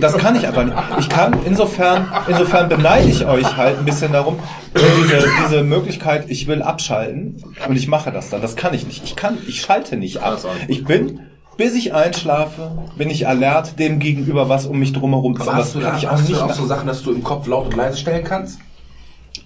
das 0.00 0.16
kann 0.16 0.36
ich 0.36 0.46
aber 0.46 0.64
nicht. 0.64 0.76
Ich 1.00 1.08
kann 1.08 1.36
insofern, 1.44 2.06
insofern 2.28 2.68
beneide 2.68 3.08
ich 3.08 3.26
euch 3.26 3.56
halt 3.56 3.78
ein 3.78 3.84
bisschen 3.84 4.12
darum, 4.12 4.38
diese, 4.74 5.24
diese 5.44 5.62
Möglichkeit, 5.64 6.26
ich 6.30 6.46
will 6.46 6.62
abschalten 6.62 7.42
und 7.68 7.76
ich 7.76 7.88
mache 7.88 8.12
das 8.12 8.30
dann. 8.30 8.40
Das 8.40 8.56
kann 8.56 8.72
ich 8.74 8.86
nicht. 8.86 9.02
Ich 9.04 9.16
kann, 9.16 9.36
ich 9.46 9.60
schalte 9.60 9.96
nicht 9.96 10.18
ab. 10.22 10.38
Das. 10.40 10.46
Ich 10.68 10.84
bin, 10.84 11.20
bis 11.56 11.74
ich 11.74 11.92
einschlafe, 11.94 12.70
bin 12.96 13.10
ich 13.10 13.26
alert 13.26 13.78
dem 13.78 13.98
gegenüber, 13.98 14.48
was 14.48 14.66
um 14.66 14.78
mich 14.78 14.92
drumherum 14.92 15.36
ist. 15.36 15.46
Und 15.46 15.54
hast 15.54 15.74
du, 15.74 15.80
kann 15.80 15.92
da, 15.92 15.98
ich 15.98 16.06
auch 16.06 16.12
hast 16.12 16.28
du 16.28 16.32
nicht. 16.32 16.42
auch 16.42 16.52
so 16.52 16.64
Sachen, 16.66 16.86
dass 16.86 17.02
du 17.02 17.10
im 17.12 17.24
Kopf 17.24 17.46
laut 17.48 17.66
und 17.66 17.76
leise 17.76 17.98
stellen 17.98 18.24
kannst? 18.24 18.58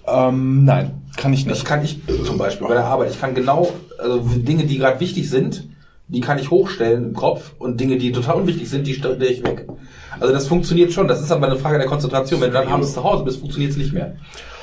ähm, 0.07 0.63
nein, 0.63 1.01
kann 1.17 1.33
ich 1.33 1.45
Das 1.45 1.57
nicht. 1.59 1.65
kann 1.67 1.83
ich 1.83 1.99
zum 2.25 2.37
Beispiel 2.37 2.67
bei 2.67 2.75
der 2.75 2.85
Arbeit. 2.85 3.09
Ich 3.11 3.19
kann 3.19 3.33
genau, 3.35 3.73
also 3.97 4.19
Dinge, 4.19 4.65
die 4.65 4.77
gerade 4.77 4.99
wichtig 4.99 5.29
sind, 5.29 5.67
die 6.07 6.21
kann 6.21 6.39
ich 6.39 6.51
hochstellen 6.51 7.03
im 7.03 7.13
Kopf 7.13 7.53
und 7.59 7.79
Dinge, 7.79 7.97
die 7.97 8.11
total 8.11 8.35
unwichtig 8.35 8.69
sind, 8.69 8.87
die 8.87 8.93
stelle 8.93 9.25
ich 9.25 9.43
weg. 9.43 9.67
Also 10.19 10.33
das 10.33 10.47
funktioniert 10.47 10.93
schon. 10.93 11.07
Das 11.07 11.21
ist 11.21 11.31
aber 11.31 11.47
eine 11.47 11.57
Frage 11.57 11.77
der 11.77 11.87
Konzentration. 11.87 12.39
Wenn 12.39 12.51
du 12.51 12.57
dann 12.57 12.69
abends 12.69 12.93
zu 12.93 13.03
Hause 13.03 13.23
bist, 13.23 13.39
funktioniert 13.39 13.71
es 13.71 13.77
nicht 13.77 13.93
mehr. 13.93 14.15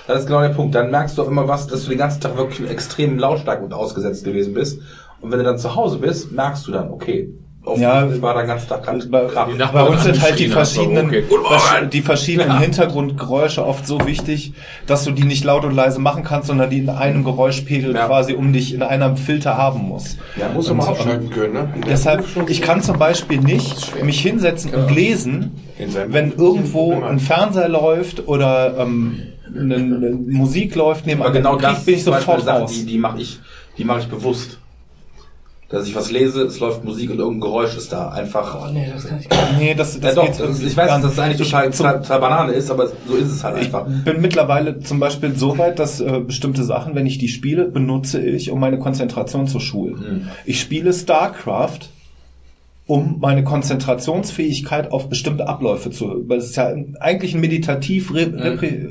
Das 0.06 0.20
ist 0.20 0.26
genau 0.26 0.40
der 0.40 0.50
Punkt. 0.50 0.74
Dann 0.74 0.90
merkst 0.90 1.16
du 1.16 1.22
auf 1.22 1.28
immer 1.28 1.46
was, 1.46 1.66
dass 1.66 1.84
du 1.84 1.90
den 1.90 1.98
ganzen 1.98 2.20
Tag 2.20 2.36
wirklich 2.36 2.60
einen 2.60 2.70
extremen 2.70 3.18
Lautstärke 3.18 3.64
und 3.64 3.72
ausgesetzt 3.72 4.24
gewesen 4.24 4.54
bist. 4.54 4.80
Und 5.20 5.30
wenn 5.30 5.38
du 5.38 5.44
dann 5.44 5.58
zu 5.58 5.74
Hause 5.74 5.98
bist, 5.98 6.32
merkst 6.32 6.66
du 6.66 6.72
dann, 6.72 6.90
okay, 6.90 7.32
Ja, 7.76 8.20
war 8.20 8.34
der 8.34 8.44
ganze 8.44 8.66
Tag 8.68 8.82
gerade 8.84 9.06
Bei, 9.06 9.22
bei 9.72 9.82
uns 9.84 10.02
sind 10.04 10.20
halt 10.20 10.38
die 10.38 10.48
verschiedenen, 10.48 11.06
okay. 11.06 11.24
Versch- 11.30 11.86
die 11.86 12.02
verschiedenen 12.02 12.58
Hintergrundgeräusche 12.58 13.64
oft 13.64 13.86
so 13.86 13.98
wichtig, 14.06 14.52
dass 14.86 15.04
du 15.04 15.12
die 15.12 15.22
nicht 15.24 15.44
laut 15.44 15.64
und 15.64 15.74
leise 15.74 15.98
machen 15.98 16.24
kannst, 16.24 16.48
sondern 16.48 16.68
die 16.68 16.78
in 16.78 16.90
einem 16.90 17.24
Geräuschpegel 17.24 17.94
Ja. 17.94 18.06
quasi 18.06 18.34
um 18.34 18.52
dich 18.52 18.74
in 18.74 18.82
einem 18.82 19.16
Filter 19.16 19.56
haben 19.56 19.80
musst. 19.88 20.18
Ja, 20.36 20.50
Muss 20.50 20.68
Und, 20.70 20.76
mal 20.76 20.88
abschalten 20.88 21.30
können, 21.30 21.54
ne? 21.54 21.68
Deshalb, 21.88 22.24
ich 22.48 22.60
kann 22.60 22.82
zum 22.82 22.98
Beispiel 22.98 23.38
nicht 23.40 24.02
mich 24.04 24.20
hinsetzen 24.20 24.74
und 24.74 24.94
lesen, 24.94 25.52
In 25.78 25.90
seinem- 25.90 26.12
wenn 26.12 26.32
irgendwo 26.32 26.92
ein 27.02 27.18
Fernseher 27.18 27.68
läuft 27.70 28.28
oder 28.28 28.76
ähm, 28.78 29.20
eine, 29.56 29.76
eine 29.76 30.10
Musik 30.10 30.74
läuft 30.74 31.06
neben 31.06 31.22
Aber 31.22 31.32
genau 31.32 31.52
Krieg, 31.56 31.62
das 31.62 31.84
bin 31.84 31.94
ich 31.94 32.04
sofort 32.04 32.42
Sachen, 32.44 32.62
raus. 32.62 32.72
die, 32.74 32.84
die 32.84 32.98
mache 32.98 33.20
ich, 33.20 33.38
die 33.78 33.84
mache 33.84 34.00
ich 34.00 34.06
bewusst. 34.08 34.58
Dass 35.70 35.88
ich 35.88 35.94
was 35.94 36.10
lese, 36.10 36.42
es 36.42 36.60
läuft 36.60 36.84
Musik 36.84 37.10
und 37.10 37.18
irgendein 37.18 37.40
Geräusch 37.40 37.76
ist 37.76 37.92
da. 37.92 38.10
Einfach. 38.10 38.68
Oh 38.68 38.72
nee, 38.72 38.86
das 38.92 39.06
kann 39.06 39.18
ich 39.18 39.28
gar 39.28 39.46
nicht. 39.48 39.58
Nee, 39.58 39.74
das, 39.74 39.94
ja, 39.94 40.00
das 40.00 40.14
doch, 40.14 40.26
geht 40.26 40.38
das 40.38 40.60
ich 40.60 40.76
weiß, 40.76 40.88
dass 40.88 41.02
das 41.02 41.18
eigentlich 41.18 41.38
total, 41.38 41.70
total, 41.70 42.00
total 42.02 42.20
Banane 42.20 42.52
ist, 42.52 42.70
aber 42.70 42.88
so 42.88 43.16
ist 43.16 43.30
es 43.32 43.42
halt 43.42 43.56
einfach. 43.56 43.86
Ich 43.88 44.04
bin 44.04 44.20
mittlerweile 44.20 44.80
zum 44.80 45.00
Beispiel 45.00 45.34
so 45.34 45.56
weit, 45.58 45.78
dass 45.78 46.00
äh, 46.00 46.20
bestimmte 46.20 46.64
Sachen, 46.64 46.94
wenn 46.94 47.06
ich 47.06 47.18
die 47.18 47.28
spiele, 47.28 47.64
benutze 47.64 48.20
ich, 48.20 48.50
um 48.50 48.60
meine 48.60 48.78
Konzentration 48.78 49.46
zu 49.46 49.58
schulen. 49.58 50.28
Ich 50.44 50.60
spiele 50.60 50.92
StarCraft, 50.92 51.88
um 52.86 53.18
meine 53.20 53.44
Konzentrationsfähigkeit 53.44 54.92
auf 54.92 55.08
bestimmte 55.08 55.48
Abläufe 55.48 55.90
zu, 55.90 56.24
weil 56.28 56.38
es 56.38 56.50
ist 56.50 56.56
ja 56.56 56.74
eigentlich 57.00 57.34
ein 57.34 57.40
meditativ 57.40 58.12
Re 58.12 58.30
Repre 58.34 58.88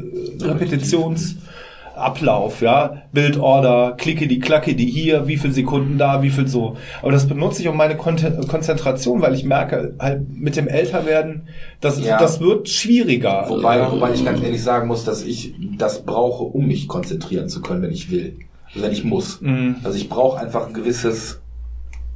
Repetitionsablauf, 1.95 2.61
ja, 2.61 3.03
Bildorder, 3.11 3.93
klicke 3.97 4.27
die, 4.27 4.39
klacke 4.39 4.75
die 4.75 4.85
hier, 4.85 5.27
wie 5.27 5.37
viel 5.37 5.51
Sekunden 5.53 5.97
da, 5.97 6.21
wie 6.21 6.29
viel 6.29 6.47
so. 6.47 6.75
Aber 7.01 7.11
das 7.11 7.27
benutze 7.27 7.61
ich 7.61 7.67
um 7.67 7.77
meine 7.77 7.95
Kon 7.95 8.17
Konzentration, 8.47 9.21
weil 9.21 9.33
ich 9.35 9.43
merke, 9.43 9.95
halt 9.99 10.21
mit 10.29 10.55
dem 10.55 10.67
Älterwerden, 10.67 11.43
das, 11.81 12.03
Ja. 12.03 12.17
das 12.17 12.39
wird 12.39 12.69
schwieriger. 12.69 13.45
Wobei, 13.47 13.91
wobei 13.91 14.13
ich 14.13 14.25
ganz 14.25 14.41
ehrlich 14.41 14.63
sagen 14.63 14.87
muss, 14.87 15.03
dass 15.05 15.23
ich 15.23 15.53
das 15.77 16.03
brauche, 16.03 16.43
um 16.43 16.67
mich 16.67 16.87
konzentrieren 16.87 17.49
zu 17.49 17.61
können, 17.61 17.81
wenn 17.83 17.91
ich 17.91 18.09
will. 18.11 18.37
Also 18.73 18.85
wenn 18.85 18.91
ich 18.91 19.03
muss. 19.03 19.41
Mhm. 19.41 19.75
Also 19.83 19.97
ich 19.97 20.09
brauche 20.09 20.39
einfach 20.39 20.67
ein 20.67 20.73
gewisses 20.73 21.41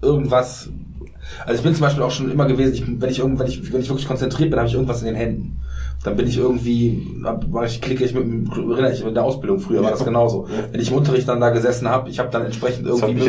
irgendwas. 0.01 0.69
Also 1.45 1.59
ich 1.59 1.63
bin 1.63 1.73
zum 1.75 1.81
Beispiel 1.81 2.03
auch 2.03 2.11
schon 2.11 2.31
immer 2.31 2.45
gewesen, 2.45 2.73
ich, 2.73 2.83
wenn 3.01 3.09
ich 3.09 3.19
irgend- 3.19 3.37
wenn 3.39 3.47
ich, 3.47 3.73
wenn 3.73 3.81
ich 3.81 3.89
wirklich 3.89 4.07
konzentriert 4.07 4.49
bin, 4.49 4.57
habe 4.59 4.67
ich 4.67 4.73
irgendwas 4.75 5.01
in 5.01 5.07
den 5.07 5.15
Händen. 5.15 5.59
Dann 6.03 6.15
bin 6.15 6.27
ich 6.27 6.37
irgendwie, 6.37 7.05
war 7.49 7.65
ich 7.65 7.81
klicke 7.81 8.05
ich 8.05 8.13
mit 8.13 8.23
dem, 8.23 8.49
erinnere 8.71 8.93
ich 8.93 8.99
mich 8.99 9.07
in 9.09 9.13
der 9.15 9.23
Ausbildung 9.25 9.59
früher 9.59 9.83
war 9.83 9.89
das 9.91 10.05
genauso. 10.05 10.47
Wenn 10.71 10.79
ich 10.79 10.91
im 10.91 10.97
Unterricht 10.97 11.27
dann 11.27 11.41
da 11.41 11.49
gesessen 11.49 11.89
habe, 11.89 12.09
ich 12.09 12.19
habe 12.19 12.29
dann 12.31 12.45
entsprechend 12.45 12.85
irgendwie 12.87 13.13
mit, 13.15 13.25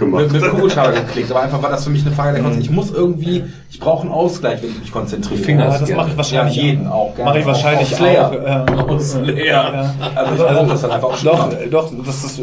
mit, 0.00 0.32
mit 0.32 0.42
Kugelschreiber 0.50 0.92
geklickt. 0.92 1.30
Aber 1.30 1.40
einfach 1.40 1.62
war 1.62 1.70
das 1.70 1.82
für 1.84 1.90
mich 1.90 2.04
eine 2.06 2.14
Frage 2.14 2.34
der 2.34 2.42
Konzentration. 2.42 2.60
Ich 2.62 2.70
muss 2.70 2.96
irgendwie, 2.96 3.44
ich 3.70 3.80
brauche 3.80 4.02
einen 4.02 4.12
Ausgleich, 4.12 4.62
wenn 4.62 4.70
ich 4.70 4.78
mich 4.80 4.92
konzentriere. 4.92 5.50
Ja, 5.50 5.78
das 5.78 5.90
mache 5.90 6.10
ich 6.10 6.16
wahrscheinlich 6.16 6.56
Ja, 6.56 6.62
jeden 6.62 6.86
auch. 6.86 7.14
gerne. 7.16 7.30
Mache 7.30 7.38
ich 7.40 7.46
wahrscheinlich 7.46 7.90
Auf 7.92 7.98
Slayer. 7.98 8.28
auch. 8.30 9.36
Ja. 9.36 9.44
Ja. 9.44 9.94
Also 10.14 10.44
ich 10.44 10.50
brauche 10.52 10.66
das 10.68 10.82
dann 10.82 10.90
einfach 10.92 11.08
auch 11.08 11.16
schon. 11.16 11.30
Doch, 11.32 11.50
doch, 11.70 11.92
das 12.06 12.24
ist. 12.24 12.38
äh, 12.38 12.42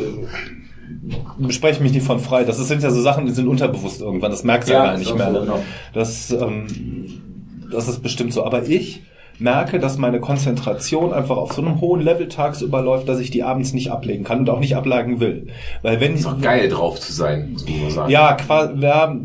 Bespreche 1.38 1.82
mich 1.84 1.94
nicht 1.94 2.06
von 2.06 2.20
frei. 2.20 2.44
Das 2.44 2.58
sind 2.58 2.82
ja 2.84 2.90
so 2.90 3.02
Sachen, 3.02 3.26
die 3.28 3.32
sind 3.32 3.48
unterbewusst 3.48 4.02
irgendwann. 4.02 4.32
Das 4.32 4.44
merkst 4.44 4.68
du 4.70 4.74
ja, 4.74 4.80
Ja, 4.80 4.92
gar 4.92 4.98
nicht 4.98 5.12
auch 5.12 5.16
mehr. 5.18 5.28
so, 5.28 5.34
ne? 5.34 5.40
genau. 5.42 5.60
Das, 5.94 6.32
ähm, 6.32 6.66
das 7.72 7.88
ist 7.88 8.02
bestimmt 8.02 8.34
so. 8.34 8.44
Aber 8.44 8.64
ich 8.68 9.04
merke, 9.40 9.80
dass 9.80 9.98
meine 9.98 10.20
Konzentration 10.20 11.14
einfach 11.14 11.38
auf 11.38 11.54
so 11.54 11.62
einem 11.62 11.80
hohen 11.82 12.02
Level 12.02 12.28
tagsüber 12.28 12.82
läuft, 12.82 13.08
dass 13.08 13.20
ich 13.20 13.32
die 13.32 13.44
abends 13.44 13.74
nicht 13.74 13.92
ablegen 13.92 14.24
kann 14.24 14.40
und 14.40 14.50
auch 14.50 14.60
nicht 14.60 14.76
ablegen 14.76 15.20
will. 15.20 15.48
Weil 15.82 16.00
wenn 16.00 16.16
Ist 16.16 16.26
doch 16.26 16.42
geil 16.42 16.70
drauf 16.70 17.00
zu 17.00 17.14
sein, 17.14 17.52
muss 17.52 17.66
man 17.68 17.92
sagen. 17.92 18.12
ja, 18.12 18.34
quasi, 18.34 18.74
ja, 18.80 19.16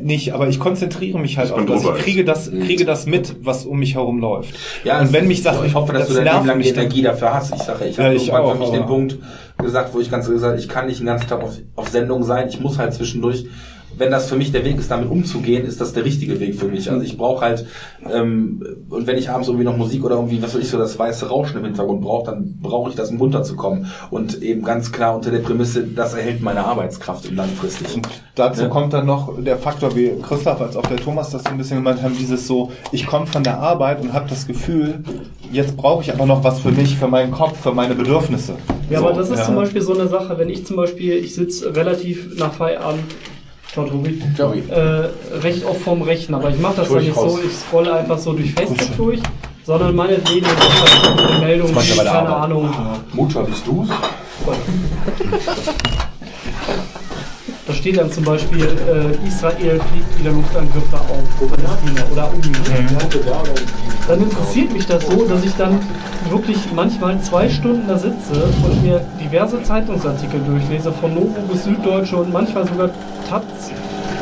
nicht, 0.00 0.34
aber 0.34 0.48
ich 0.48 0.58
konzentriere 0.58 1.18
mich 1.18 1.38
halt 1.38 1.52
auf 1.52 1.64
das. 1.64 1.84
Ich 1.84 1.94
kriege 1.94 2.24
das, 2.24 2.50
kriege 2.50 2.84
das 2.84 3.06
mit, 3.06 3.36
was 3.44 3.64
um 3.64 3.78
mich 3.78 3.94
herum 3.94 4.18
läuft. 4.18 4.54
Ja, 4.84 5.00
und 5.00 5.12
wenn 5.12 5.28
mich 5.28 5.42
Sachen, 5.42 5.66
ich 5.66 5.74
hoffe, 5.74 5.92
dass 5.92 6.08
das 6.08 6.16
du 6.16 6.24
dein 6.24 6.34
Leben 6.34 6.46
lang 6.46 6.60
die 6.60 6.68
Energie 6.68 7.02
dafür 7.02 7.34
hast. 7.34 7.54
Ich 7.54 7.62
sage, 7.62 7.84
ich 7.86 7.96
Ja, 7.96 8.04
habe 8.04 8.14
ich 8.14 8.28
irgendwann 8.28 8.42
auch, 8.42 8.52
für 8.52 8.58
mich 8.58 8.70
den 8.70 8.86
Punkt 8.86 9.18
gesagt, 9.58 9.94
wo 9.94 10.00
ich 10.00 10.10
ganz 10.10 10.28
gesagt, 10.28 10.58
ich 10.58 10.68
kann 10.68 10.86
nicht 10.86 11.00
den 11.00 11.06
ganzen 11.06 11.28
Tag 11.28 11.42
auf, 11.42 11.56
auf 11.76 11.88
Sendung 11.88 12.22
sein. 12.24 12.48
Ich 12.48 12.60
muss 12.60 12.78
halt 12.78 12.94
zwischendurch, 12.94 13.46
wenn 13.98 14.10
das 14.10 14.28
für 14.28 14.36
mich 14.36 14.52
der 14.52 14.64
Weg 14.64 14.78
ist, 14.78 14.90
damit 14.90 15.10
umzugehen, 15.10 15.66
ist 15.66 15.80
das 15.80 15.92
der 15.92 16.04
richtige 16.04 16.38
Weg 16.40 16.56
für 16.56 16.66
mich. 16.66 16.90
Also 16.90 17.02
ich 17.02 17.16
brauche 17.16 17.44
halt, 17.44 17.66
ähm, 18.12 18.62
und 18.90 19.06
wenn 19.06 19.16
ich 19.16 19.30
abends 19.30 19.48
irgendwie 19.48 19.64
noch 19.64 19.76
Musik 19.76 20.04
oder 20.04 20.16
irgendwie, 20.16 20.42
was 20.42 20.54
weiß 20.54 20.62
ich, 20.62 20.68
so 20.68 20.78
das 20.78 20.98
weiße 20.98 21.28
Rauschen 21.28 21.58
im 21.58 21.64
Hintergrund 21.64 22.02
brauche, 22.02 22.26
dann 22.30 22.58
brauche 22.60 22.90
ich 22.90 22.96
das, 22.96 23.10
um 23.10 23.18
runterzukommen. 23.18 23.86
Und 24.10 24.42
eben 24.42 24.62
ganz 24.62 24.92
klar 24.92 25.16
unter 25.16 25.30
der 25.30 25.38
Prämisse, 25.38 25.84
das 25.84 26.14
erhält 26.14 26.42
meine 26.42 26.64
Arbeitskraft 26.64 27.26
im 27.26 27.36
langfristig. 27.36 28.00
Dazu 28.34 28.62
Ja. 28.62 28.68
kommt 28.68 28.92
dann 28.92 29.06
noch 29.06 29.42
der 29.42 29.56
Faktor, 29.56 29.94
wie 29.96 30.12
Christoph 30.22 30.60
als 30.60 30.76
auch 30.76 30.86
der 30.86 30.98
Thomas 30.98 31.30
das 31.30 31.42
so 31.44 31.50
ein 31.50 31.58
bisschen 31.58 31.78
gemeint 31.78 32.02
haben, 32.02 32.16
dieses 32.18 32.46
so, 32.46 32.70
ich 32.92 33.06
komme 33.06 33.26
von 33.26 33.42
der 33.42 33.58
Arbeit 33.58 34.02
und 34.02 34.12
habe 34.12 34.28
das 34.28 34.46
Gefühl, 34.46 35.02
jetzt 35.50 35.76
brauche 35.76 36.02
ich 36.02 36.12
aber 36.12 36.26
noch 36.26 36.44
was 36.44 36.60
für 36.60 36.70
mich, 36.70 36.96
für 36.96 37.08
meinen 37.08 37.32
Kopf, 37.32 37.58
für 37.60 37.72
meine 37.72 37.94
Bedürfnisse. 37.94 38.54
Ja, 38.90 39.00
so, 39.00 39.08
aber 39.08 39.16
das 39.18 39.30
ist 39.30 39.38
ja. 39.38 39.44
zum 39.46 39.54
Beispiel 39.56 39.80
so 39.80 39.94
eine 39.94 40.06
Sache, 40.08 40.36
wenn 40.38 40.48
ich 40.48 40.66
zum 40.66 40.76
Beispiel, 40.76 41.14
ich 41.14 41.34
sitze 41.34 41.74
relativ 41.74 42.36
nach 42.38 42.52
Feierabend, 42.52 43.02
ciao 43.72 43.84
Tobi, 43.86 44.22
Joey. 44.36 44.62
äh, 44.70 45.08
recht 45.38 45.64
oft 45.64 45.80
vorm 45.80 46.02
Rechner, 46.02 46.38
aber 46.38 46.50
ich 46.50 46.58
mache 46.58 46.76
das 46.76 46.86
dann 46.88 46.94
Durch 46.96 47.06
nicht 47.06 47.16
raus. 47.16 47.32
so, 47.34 47.40
ich 47.42 47.52
scrolle 47.54 47.92
einfach 47.94 48.18
so 48.18 48.32
durch 48.32 48.52
Facebook 48.52 48.96
durch, 48.96 49.20
sondern 49.64 49.94
meinetwegen 49.94 50.46
ist 50.46 51.18
eine 51.28 51.38
Meldung, 51.40 51.74
keine. 51.74 52.36
Ahnung, 52.36 52.74
Mutter, 53.12 53.42
bist 53.42 53.66
du's? 53.66 53.88
da 57.66 57.72
steht 57.74 57.98
dann 57.98 58.10
zum 58.12 58.24
Beispiel, 58.24 58.62
äh, 58.64 59.26
Israel 59.28 59.80
fliegt 59.90 60.18
wieder 60.20 60.30
Luftangriffe 60.30 60.96
auf 60.96 61.50
Palästina 61.50 62.02
oder 62.12 62.30
umgekehrt. 62.32 63.14
Ja. 63.26 63.42
Dann 64.08 64.22
interessiert 64.22 64.72
mich 64.72 64.86
das 64.86 65.04
so, 65.06 65.24
dass 65.24 65.42
ich 65.44 65.52
dann 65.56 65.80
wirklich 66.30 66.58
manchmal 66.74 67.20
zwei 67.22 67.48
Stunden 67.48 67.88
da 67.88 67.98
sitze 67.98 68.44
und 68.64 68.82
mir 68.84 69.00
diverse 69.20 69.60
Zeitungsartikel 69.64 70.40
durchlese, 70.46 70.92
von 70.92 71.12
Novo 71.14 71.40
bis 71.50 71.64
Süddeutsche 71.64 72.16
und 72.16 72.32
manchmal 72.32 72.66
sogar 72.68 72.90
Taz. 73.28 73.42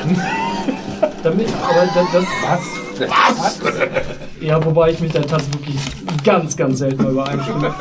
Damit, 1.22 1.48
aber 1.62 1.86
da- 1.94 2.18
das, 2.18 3.04
Was? 3.10 3.60
ja, 4.40 4.62
wobei 4.64 4.90
ich 4.90 5.00
mich 5.00 5.12
der 5.12 5.26
Taz 5.26 5.42
wirklich 5.52 5.76
ganz, 6.22 6.56
ganz 6.56 6.78
selten 6.78 7.06
übereinstimme. 7.06 7.74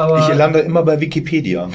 Aber, 0.00 0.18
Ich 0.18 0.34
lande 0.34 0.60
immer 0.60 0.82
bei 0.82 0.98
Wikipedia. 1.00 1.68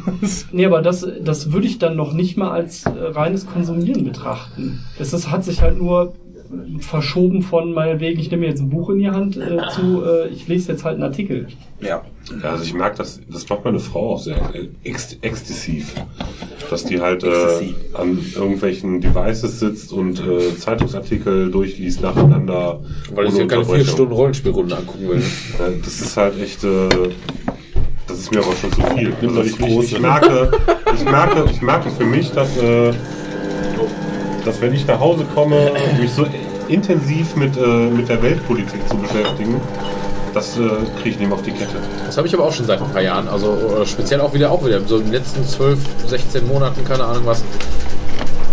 nee, 0.52 0.66
aber 0.66 0.82
das, 0.82 1.06
das 1.22 1.52
würde 1.52 1.66
ich 1.66 1.78
dann 1.78 1.96
noch 1.96 2.12
nicht 2.12 2.36
mal 2.36 2.50
als 2.50 2.84
äh, 2.84 2.90
reines 2.90 3.46
Konsumieren 3.46 4.04
betrachten. 4.04 4.80
Es 4.98 5.14
ist, 5.14 5.30
hat 5.30 5.44
sich 5.44 5.62
halt 5.62 5.78
nur 5.78 6.12
verschoben 6.80 7.42
von 7.42 7.72
meinetwegen, 7.72 8.20
ich 8.20 8.30
nehme 8.30 8.46
jetzt 8.46 8.60
ein 8.60 8.70
Buch 8.70 8.90
in 8.90 8.98
die 8.98 9.08
Hand 9.08 9.36
äh, 9.36 9.58
zu, 9.72 10.04
äh, 10.04 10.28
ich 10.28 10.48
lese 10.48 10.72
jetzt 10.72 10.84
halt 10.84 10.94
einen 10.94 11.04
Artikel. 11.04 11.46
Ja. 11.80 12.02
Ja, 12.42 12.50
also 12.50 12.64
ich 12.64 12.74
merke, 12.74 12.98
das, 12.98 13.20
das 13.30 13.48
macht 13.48 13.64
meine 13.64 13.78
Frau 13.78 14.14
auch 14.14 14.20
sehr 14.20 14.38
ex 14.84 15.16
exzessiv. 15.22 15.94
Dass 16.68 16.84
die 16.84 17.00
halt 17.00 17.24
äh, 17.24 17.28
an 17.94 18.18
irgendwelchen 18.34 19.00
Devices 19.00 19.58
sitzt 19.58 19.92
und 19.92 20.20
äh, 20.20 20.56
Zeitungsartikel 20.56 21.50
durchliest 21.50 22.02
nacheinander. 22.02 22.80
Weil 23.14 23.26
ich 23.28 23.36
ja 23.36 23.46
keine 23.46 23.64
vier. 23.64 23.84
Stunden 23.84 24.12
Rollenspielrunde 24.12 24.76
angucken 24.76 25.08
will. 25.08 25.22
Ja, 25.58 25.70
Das 25.82 26.00
ist 26.00 26.16
halt 26.16 26.40
echt, 26.40 26.62
äh, 26.62 26.88
das 28.10 28.18
ist 28.18 28.32
mir 28.32 28.40
aber 28.40 28.56
schon 28.56 28.72
zu 28.72 28.82
viel. 28.96 29.14
Also 29.22 29.42
ich, 29.42 29.60
ich, 29.60 29.92
ich 29.92 30.00
merke, 30.00 30.50
ich 30.94 31.04
merke, 31.04 31.44
ich 31.50 31.62
merke 31.62 31.90
für 31.90 32.04
mich, 32.04 32.32
dass, 32.32 32.56
äh, 32.56 32.92
dass 34.44 34.60
wenn 34.60 34.74
ich 34.74 34.86
nach 34.86 34.98
Hause 34.98 35.24
komme, 35.34 35.72
mich 35.98 36.10
so 36.12 36.26
intensiv 36.68 37.36
mit, 37.36 37.56
äh, 37.56 37.60
mit 37.60 38.08
der 38.08 38.22
Weltpolitik 38.22 38.86
zu 38.88 38.96
beschäftigen, 38.96 39.60
das 40.34 40.56
äh, 40.56 40.60
kriege 41.00 41.10
ich 41.10 41.18
nicht 41.18 41.28
mehr 41.28 41.34
auf 41.34 41.42
die 41.42 41.52
Kette. 41.52 41.76
Das 42.06 42.16
habe 42.16 42.26
ich 42.26 42.34
aber 42.34 42.44
auch 42.44 42.52
schon 42.52 42.66
seit 42.66 42.80
ein 42.80 42.90
paar 42.90 43.02
Jahren. 43.02 43.28
Also 43.28 43.52
äh, 43.80 43.86
speziell 43.86 44.20
auch 44.20 44.32
wieder, 44.34 44.50
auch 44.50 44.64
wieder 44.64 44.80
so 44.80 44.98
in 44.98 45.04
den 45.04 45.12
letzten 45.12 45.46
12, 45.46 45.78
16 46.06 46.46
Monaten, 46.46 46.84
keine 46.84 47.04
Ahnung 47.04 47.22
was. 47.26 47.42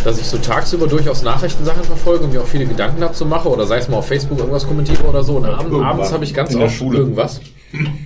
Dass 0.03 0.19
ich 0.19 0.27
so 0.27 0.37
tagsüber 0.37 0.87
durchaus 0.87 1.21
Nachrichtensachen 1.21 1.83
verfolge 1.83 2.23
und 2.23 2.33
mir 2.33 2.41
auch 2.41 2.47
viele 2.47 2.65
Gedanken 2.65 3.01
dazu 3.01 3.25
mache 3.25 3.49
oder 3.49 3.65
sei 3.65 3.77
es 3.77 3.89
mal 3.89 3.97
auf 3.97 4.07
Facebook 4.07 4.37
irgendwas 4.37 4.65
kommentiere 4.65 5.03
oder 5.03 5.23
so. 5.23 5.37
Und 5.37 5.45
abend, 5.45 5.71
irgendwas. 5.71 5.93
abends 5.93 6.13
habe 6.13 6.23
ich 6.23 6.33
ganz 6.33 6.55
oft 6.55 6.73
Schule. 6.73 6.99
irgendwas. 6.99 7.41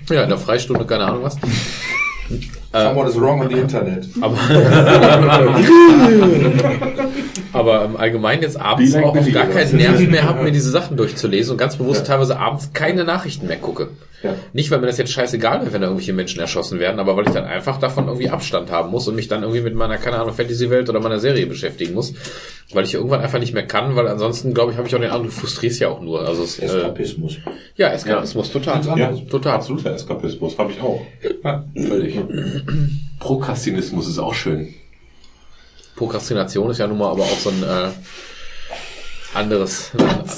Ja, 0.09 0.23
in 0.23 0.29
der 0.29 0.37
Freistunde, 0.37 0.85
keine 0.85 1.05
Ahnung 1.05 1.23
was. 1.23 1.37
Someone 2.73 3.09
is 3.09 3.19
wrong 3.19 3.41
on 3.41 3.49
the 3.49 3.57
Internet. 3.57 4.07
Aber, 4.21 4.37
aber 7.53 7.85
im 7.85 7.97
Allgemeinen 7.97 8.43
jetzt 8.43 8.59
abends 8.59 8.95
auch 8.95 9.15
auf 9.15 9.31
gar 9.31 9.47
keinen? 9.47 9.75
Nerv 9.75 9.99
mehr 10.07 10.23
habe, 10.23 10.43
mir 10.43 10.51
diese 10.51 10.71
Sachen 10.71 10.95
durchzulesen 10.95 11.51
und 11.51 11.57
ganz 11.57 11.75
bewusst 11.75 12.07
teilweise 12.07 12.39
abends 12.39 12.71
keine 12.73 13.03
Nachrichten 13.03 13.47
mehr 13.47 13.57
gucke. 13.57 13.89
Ja. 14.23 14.35
Nicht, 14.53 14.69
weil 14.69 14.79
mir 14.79 14.87
das 14.87 14.97
jetzt 14.97 15.11
scheißegal 15.11 15.61
wäre, 15.61 15.73
wenn 15.73 15.81
da 15.81 15.87
irgendwelche 15.87 16.13
Menschen 16.13 16.39
erschossen 16.39 16.79
werden, 16.79 16.99
aber 16.99 17.17
weil 17.17 17.27
ich 17.27 17.33
dann 17.33 17.45
einfach 17.45 17.79
davon 17.79 18.07
irgendwie 18.07 18.29
Abstand 18.29 18.71
haben 18.71 18.91
muss 18.91 19.07
und 19.07 19.15
mich 19.15 19.27
dann 19.27 19.41
irgendwie 19.41 19.61
mit 19.61 19.73
meiner, 19.73 19.97
keine 19.97 20.17
Ahnung, 20.17 20.33
Fantasy-Welt 20.33 20.89
oder 20.89 20.99
meiner 20.99 21.19
Serie 21.19 21.47
beschäftigen 21.47 21.95
muss. 21.95 22.13
Weil 22.73 22.85
ich 22.85 22.93
irgendwann 22.93 23.21
einfach 23.21 23.39
nicht 23.39 23.53
mehr 23.53 23.65
kann, 23.65 23.95
weil 23.95 24.07
ansonsten, 24.07 24.53
glaube 24.53 24.71
ich, 24.71 24.77
habe 24.77 24.87
ich 24.87 24.95
auch 24.95 24.99
den 24.99 25.09
Eindruck, 25.09 25.31
du 25.31 25.31
frustrierst 25.31 25.79
ja 25.79 25.89
auch 25.89 26.01
nur. 26.01 26.25
Also 26.25 26.43
es, 26.43 26.59
äh, 26.59 26.65
Eskapismus. 26.65 27.37
ja, 27.75 27.91
Eskapismus, 27.91 28.51
total. 28.51 28.81
Ja, 28.97 29.11
Total. 29.29 29.55
absoluter 29.55 29.93
Eskapismus, 29.93 30.57
habe 30.57 30.71
ich 30.71 30.81
auch. 30.81 31.01
Völlig. 31.75 32.19
Prokrastinismus 33.19 34.07
ist 34.07 34.19
auch 34.19 34.33
schön. 34.33 34.73
Prokrastination 35.95 36.71
ist 36.71 36.79
ja 36.79 36.87
nun 36.87 36.97
mal 36.97 37.11
aber 37.11 37.23
auch 37.23 37.39
so 37.39 37.49
ein 37.49 37.63
äh, 37.63 37.89
anderes, 39.33 39.91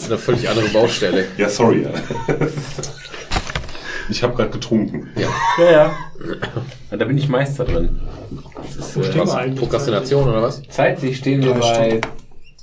eine 0.06 0.18
völlig 0.18 0.50
andere 0.50 0.68
Baustelle. 0.69 1.27
Ja, 1.38 1.50
sorry. 1.50 1.88
Ich 4.10 4.22
habe 4.22 4.35
gerade 4.35 4.50
getrunken. 4.50 5.10
Ja. 5.16 5.30
Ja, 5.58 5.72
ja. 5.72 5.98
Da 6.92 7.06
bin 7.06 7.18
ich 7.18 7.30
Meister 7.30 7.66
drin. 7.66 8.02
Das 8.56 8.76
ist, 8.76 9.16
äh, 9.16 9.19
Was? 9.19 9.56
Prokrastination 9.56 10.27
oder 10.27 10.42
was? 10.42 10.61
zeitlich 10.69 11.18
stehen 11.18 11.42
wir 11.43 11.53
bei 11.53 12.02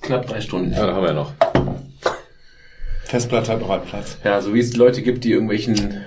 knapp 0.03 0.27
drei 0.27 0.41
Stunden. 0.41 0.73
Ja, 0.73 0.87
da 0.87 0.95
haben 0.95 1.03
wir 1.03 1.09
ja 1.09 1.15
noch. 1.15 1.33
Festplatte 3.05 3.53
hat 3.53 3.61
noch 3.61 3.71
einen 3.71 3.85
Platz. 3.85 4.19
Ja, 4.23 4.41
so 4.41 4.55
wie 4.55 4.61
es 4.61 4.77
Leute 4.77 5.03
gibt, 5.03 5.25
die 5.25 5.33
irgendwelchen 5.33 6.05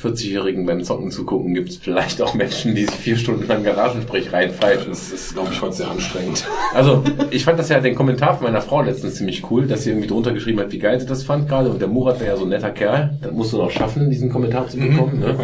40-Jährigen 0.00 0.66
beim 0.66 0.82
Zocken 0.82 1.10
zu 1.10 1.24
gucken, 1.24 1.54
gibt 1.54 1.70
es 1.70 1.76
vielleicht 1.76 2.20
auch 2.20 2.34
Menschen, 2.34 2.74
die 2.74 2.84
sich 2.84 2.94
vier 2.94 3.16
Stunden 3.16 3.46
lang 3.46 3.62
Garagensprech 3.62 4.32
reinpfeifen. 4.32 4.88
Das 4.88 5.12
ist, 5.12 5.34
glaube 5.34 5.50
ich, 5.52 5.62
heute 5.62 5.76
sehr 5.76 5.90
anstrengend. 5.90 6.44
Also, 6.74 7.04
ich 7.30 7.44
fand 7.44 7.58
das 7.58 7.68
ja 7.68 7.80
den 7.80 7.94
Kommentar 7.94 8.36
von 8.36 8.44
meiner 8.44 8.60
Frau 8.60 8.82
letztens 8.82 9.14
ziemlich 9.14 9.48
cool, 9.50 9.66
dass 9.66 9.84
sie 9.84 9.90
irgendwie 9.90 10.08
drunter 10.08 10.32
geschrieben 10.32 10.60
hat, 10.60 10.72
wie 10.72 10.78
geil 10.78 10.98
sie 10.98 11.06
das 11.06 11.22
fand 11.22 11.48
gerade. 11.48 11.70
Und 11.70 11.80
der 11.80 11.88
Murat 11.88 12.20
wäre 12.20 12.30
ja 12.30 12.36
so 12.36 12.44
ein 12.44 12.50
netter 12.50 12.70
Kerl. 12.70 13.16
Das 13.22 13.32
musst 13.32 13.52
du 13.52 13.58
noch 13.58 13.70
schaffen, 13.70 14.10
diesen 14.10 14.30
Kommentar 14.30 14.68
zu 14.68 14.78
bekommen. 14.78 15.20
Ne? 15.20 15.36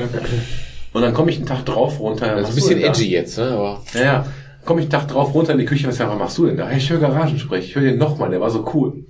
Und 0.92 1.02
dann 1.02 1.14
komme 1.14 1.30
ich 1.30 1.36
einen 1.36 1.46
Tag 1.46 1.64
drauf 1.64 2.00
runter. 2.00 2.34
Das 2.36 2.40
ist 2.40 2.42
was 2.42 2.50
ein 2.50 2.54
bisschen 2.56 2.70
denn 2.70 2.82
da? 2.82 2.88
edgy 2.88 3.10
jetzt, 3.10 3.38
ne? 3.38 3.50
Aber 3.52 3.82
Ja, 3.94 4.00
ja. 4.02 4.26
Komme 4.64 4.80
ich 4.80 4.86
einen 4.86 4.90
Tag 4.90 5.08
drauf 5.08 5.32
runter 5.32 5.52
in 5.52 5.58
die 5.58 5.64
Küche, 5.64 5.88
was, 5.88 5.98
ja, 5.98 6.08
was 6.08 6.18
machst 6.18 6.36
du 6.38 6.46
denn 6.46 6.56
da? 6.56 6.66
Hey, 6.66 6.78
ich 6.78 6.90
höre 6.90 6.98
Garagensprech, 6.98 7.64
ich 7.64 7.74
höre 7.76 7.82
den 7.84 7.98
nochmal, 7.98 8.30
der 8.30 8.40
war 8.40 8.50
so 8.50 8.68
cool. 8.74 9.04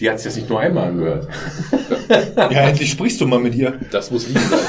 Die 0.00 0.08
hat 0.10 0.18
sich 0.18 0.28
das 0.28 0.36
nicht 0.36 0.48
nur 0.48 0.60
einmal 0.60 0.88
angehört. 0.88 1.28
Ja, 2.36 2.62
endlich 2.62 2.90
sprichst 2.90 3.20
du 3.20 3.26
mal 3.26 3.38
mit 3.38 3.54
ihr. 3.54 3.74
das 3.92 4.10
muss 4.10 4.26
liegen 4.26 4.40
sein. 4.40 4.58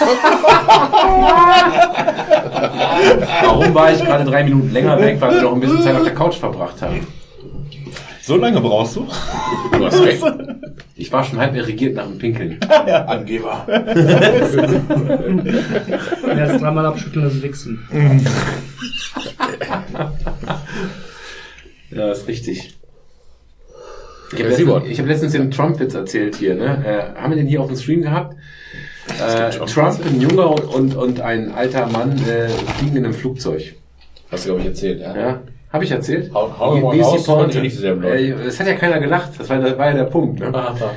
Warum 3.41 3.73
war 3.73 3.91
ich 3.91 3.99
gerade 3.99 4.25
drei 4.25 4.43
Minuten 4.43 4.71
länger 4.71 4.99
weg, 4.99 5.17
weil 5.19 5.33
wir 5.35 5.41
noch 5.41 5.53
ein 5.53 5.59
bisschen 5.59 5.81
Zeit 5.81 5.95
auf 5.95 6.03
der 6.03 6.13
Couch 6.13 6.35
verbracht 6.35 6.79
haben? 6.83 7.07
So 8.21 8.35
lange 8.37 8.61
brauchst 8.61 8.95
du? 8.95 9.07
Du 9.71 9.85
hast 9.85 10.03
recht. 10.03 10.23
Ich 10.95 11.11
war 11.11 11.23
schon 11.23 11.39
halb 11.39 11.55
irrigiert 11.55 11.95
nach 11.95 12.05
dem 12.05 12.19
Pinkeln. 12.19 12.59
Angeber. 13.07 13.65
Mehr 16.25 16.47
als 16.47 16.61
dreimal 16.61 16.85
abschütteln, 16.85 17.25
das 17.25 17.41
Wichsen. 17.41 17.79
Ja, 21.89 22.11
ist 22.11 22.27
richtig. 22.27 22.77
Ich 24.33 24.43
habe 24.43 24.53
Simon. 24.53 24.79
letztens, 24.79 24.99
hab 24.99 25.07
letztens 25.07 25.31
den 25.33 25.51
Trump-Witz 25.51 25.93
erzählt 25.93 26.35
hier. 26.35 26.55
Ne? 26.55 26.83
Äh, 27.15 27.19
haben 27.21 27.31
wir 27.31 27.37
den 27.37 27.47
hier 27.47 27.61
auf 27.61 27.67
dem 27.67 27.75
Stream 27.77 28.01
gehabt? 28.01 28.35
Äh, 29.19 29.49
Trump, 29.65 29.99
ein 30.05 30.21
junger 30.21 30.49
und, 30.51 30.63
und, 30.65 30.95
und 30.95 31.21
ein 31.21 31.51
alter 31.51 31.87
Mann 31.87 32.11
äh, 32.27 32.47
fliegen 32.77 32.97
in 32.97 33.05
einem 33.05 33.13
Flugzeug. 33.13 33.73
Hast 34.31 34.45
du, 34.45 34.49
glaube 34.49 34.61
ich, 34.61 34.67
erzählt, 34.67 35.01
ja. 35.01 35.15
Ja, 35.17 35.41
habe 35.73 35.83
ich 35.83 35.91
erzählt? 35.91 36.33
Hau- 36.33 36.53
hau 36.57 36.75
Wie- 36.75 36.81
wie 36.93 36.97
die 36.97 37.01
raus, 37.03 37.25
konnte 37.25 37.59
nicht 37.61 37.77
blöd. 37.81 38.03
Äh, 38.05 38.31
Es 38.47 38.59
hat 38.59 38.67
ja 38.67 38.75
keiner 38.75 38.99
gelacht, 38.99 39.31
das 39.37 39.49
war, 39.49 39.59
das 39.59 39.77
war 39.77 39.87
ja 39.89 39.95
der 39.95 40.03
Punkt. 40.05 40.39
Ne? 40.39 40.53
Aha. 40.53 40.91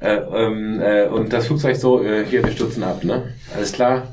Äh, 0.00 0.14
ähm, 0.34 0.80
äh, 0.80 1.04
und 1.06 1.32
das 1.32 1.46
Flugzeug 1.46 1.76
so, 1.76 2.02
äh, 2.02 2.24
hier, 2.24 2.42
wir 2.42 2.50
stürzen 2.52 2.82
ab, 2.82 3.04
ne? 3.04 3.22
Alles 3.54 3.72
klar. 3.72 4.08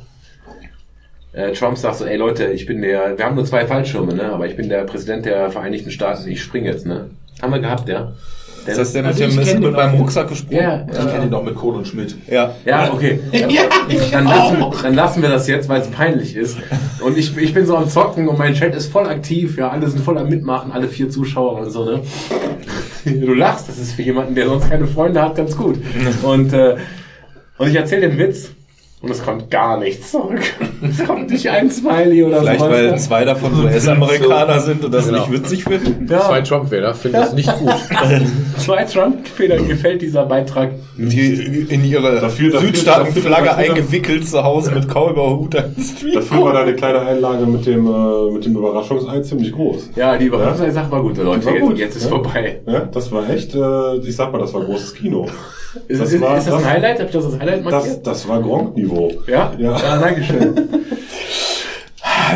Äh, 1.32 1.54
Trump 1.54 1.78
sagt 1.78 1.96
so, 1.98 2.06
ey 2.06 2.18
Leute, 2.18 2.46
ich 2.48 2.66
bin 2.66 2.82
der, 2.82 3.18
wir 3.18 3.26
haben 3.26 3.36
nur 3.36 3.46
zwei 3.46 3.66
Fallschirme, 3.66 4.14
ne? 4.14 4.26
Aber 4.32 4.48
ich 4.48 4.56
bin 4.56 4.68
der 4.70 4.84
Präsident 4.84 5.26
der 5.26 5.50
Vereinigten 5.52 5.92
Staaten, 5.92 6.28
ich 6.28 6.42
spring 6.42 6.66
jetzt, 6.66 6.86
ne? 6.86 7.12
Haben 7.42 7.54
wir 7.54 7.60
gehabt, 7.60 7.88
ja? 7.88 8.14
Der, 8.66 8.74
Ist 8.74 8.78
das 8.80 8.94
der 8.94 9.04
mit 9.04 9.12
Also 9.12 9.24
dem 9.24 9.32
ich 9.42 9.48
ist 9.48 9.60
mit 9.60 9.76
auch. 9.76 9.94
Rucksack 9.94 10.28
gesprungen? 10.30 10.62
ja, 10.62 10.86
Ich 10.92 11.12
kenne 11.12 11.26
ihn 11.26 11.32
doch 11.32 11.44
mit 11.44 11.56
Kohl 11.56 11.76
und 11.76 11.88
Schmidt. 11.88 12.16
Ja. 12.28 12.54
ja, 12.66 12.92
okay. 12.94 13.20
Dann 14.12 14.26
lassen, 14.26 14.66
dann 14.84 14.94
lassen 14.96 15.22
wir 15.22 15.30
das 15.30 15.48
jetzt, 15.48 15.68
weil 15.70 15.82
es 15.82 15.88
peinlich 15.88 16.36
ist. 16.36 16.58
Und 17.04 17.18
ich, 17.18 17.36
ich 17.38 17.54
bin 17.54 17.66
so 17.66 17.76
am 17.78 17.88
Zocken 17.90 18.28
und 18.28 18.38
mein 18.38 18.54
Chat 18.54 18.76
ist 18.76 18.92
voll 18.92 19.08
aktiv, 19.08 19.58
ja, 19.58 19.70
alle 19.70 19.88
sind 19.88 20.04
voll 20.04 20.18
am 20.18 20.30
Mitmachen, 20.30 20.72
alle 20.72 20.88
vier 20.88 21.10
Zuschauer 21.10 21.60
und 21.62 21.72
so, 21.72 21.86
ne? 21.86 22.02
Du 23.06 23.34
lachst, 23.34 23.70
das 23.70 23.78
ist 23.78 23.94
für 23.94 24.02
jemanden, 24.02 24.36
der 24.36 24.48
sonst 24.48 24.70
keine 24.70 24.86
Freunde 24.86 25.22
hat, 25.22 25.36
ganz 25.36 25.56
gut. 25.56 25.78
Und, 26.24 26.52
äh, 26.54 26.76
und 27.58 27.68
ich 27.70 27.76
erzähle 27.76 28.10
den 28.10 28.18
Witz 28.18 28.52
und 29.02 29.10
es 29.12 29.24
kommt 29.24 29.50
gar 29.50 29.80
nichts 29.80 30.12
zurück. 30.12 30.42
Es 30.82 31.06
kommt 31.06 31.30
nicht 31.30 31.46
ein 31.50 31.70
Smiley 31.70 32.24
oder 32.24 32.40
Vielleicht 32.40 32.60
sowas. 32.62 32.72
weil 32.72 33.00
zwei 33.00 33.26
davon 33.26 33.54
so 33.54 33.64
US-Amerikaner 33.64 34.60
sind 34.62 34.86
und 34.86 34.94
das 34.94 35.08
Genau. 35.08 35.20
nicht 35.28 35.32
witzig 35.34 35.64
finden. 35.66 36.08
ja, 36.10 36.22
Zwei 36.22 36.40
Trump-Wähler 36.42 36.94
finden 36.94 37.18
das 37.18 37.34
nicht 37.34 37.54
gut. 37.60 37.70
zwei 38.58 38.84
Trump-Federn 38.86 39.68
gefällt 39.68 40.02
dieser 40.02 40.26
Beitrag. 40.26 40.72
Die 40.98 41.66
in 41.70 41.84
ihre 41.84 42.22
Dafür- 42.22 42.60
Südstaatenflagge 42.62 43.56
eingewickelt 43.56 44.26
zu 44.28 44.42
Hause 44.42 44.72
mit 44.72 44.88
Cowboy-Hut. 44.88 45.54
Dafür 45.54 46.42
war 46.46 46.54
deine 46.54 46.74
kleine 46.76 47.02
Einlage 47.02 47.46
mit 47.46 47.66
dem, 47.66 47.86
äh, 47.88 48.32
mit 48.32 48.46
dem 48.46 48.56
Überraschungsei 48.56 49.20
ziemlich 49.20 49.52
groß. 49.52 49.90
Ja, 49.98 50.18
die 50.18 50.26
Überraschungssache 50.28 50.90
war 50.92 51.02
gut, 51.02 51.18
Leute. 51.18 51.46
War 51.46 51.54
Jetzt, 51.56 51.62
gut, 51.62 51.78
jetzt 51.78 51.96
ist 51.98 52.04
ja. 52.04 52.10
vorbei. 52.10 52.62
Ja, 52.66 52.80
das 52.86 53.12
war 53.12 53.30
echt, 53.30 53.54
äh, 53.54 53.98
ich 53.98 54.16
sag 54.16 54.32
mal, 54.32 54.40
das 54.40 54.54
war 54.54 54.62
großes 54.64 54.94
Kino. 54.96 55.28
Ist, 55.88 56.02
Das 56.02 56.12
ist, 56.14 56.22
war- 56.22 56.38
ist 56.38 56.48
das 56.48 56.54
ein 56.56 56.62
das- 56.62 56.70
Highlight? 56.70 57.00
Hab 57.00 57.06
ich 57.08 57.12
das 57.14 57.26
als 57.26 57.40
Highlight 57.40 57.66
Das, 57.66 57.72
markiert? 57.72 58.08
das 58.08 58.28
war 58.28 58.42
Gronk-Niveau. 58.42 59.12
ja? 59.28 59.52
Ja. 59.58 59.78
ja, 59.78 59.98
danke 59.98 60.24
schön. 60.24 60.56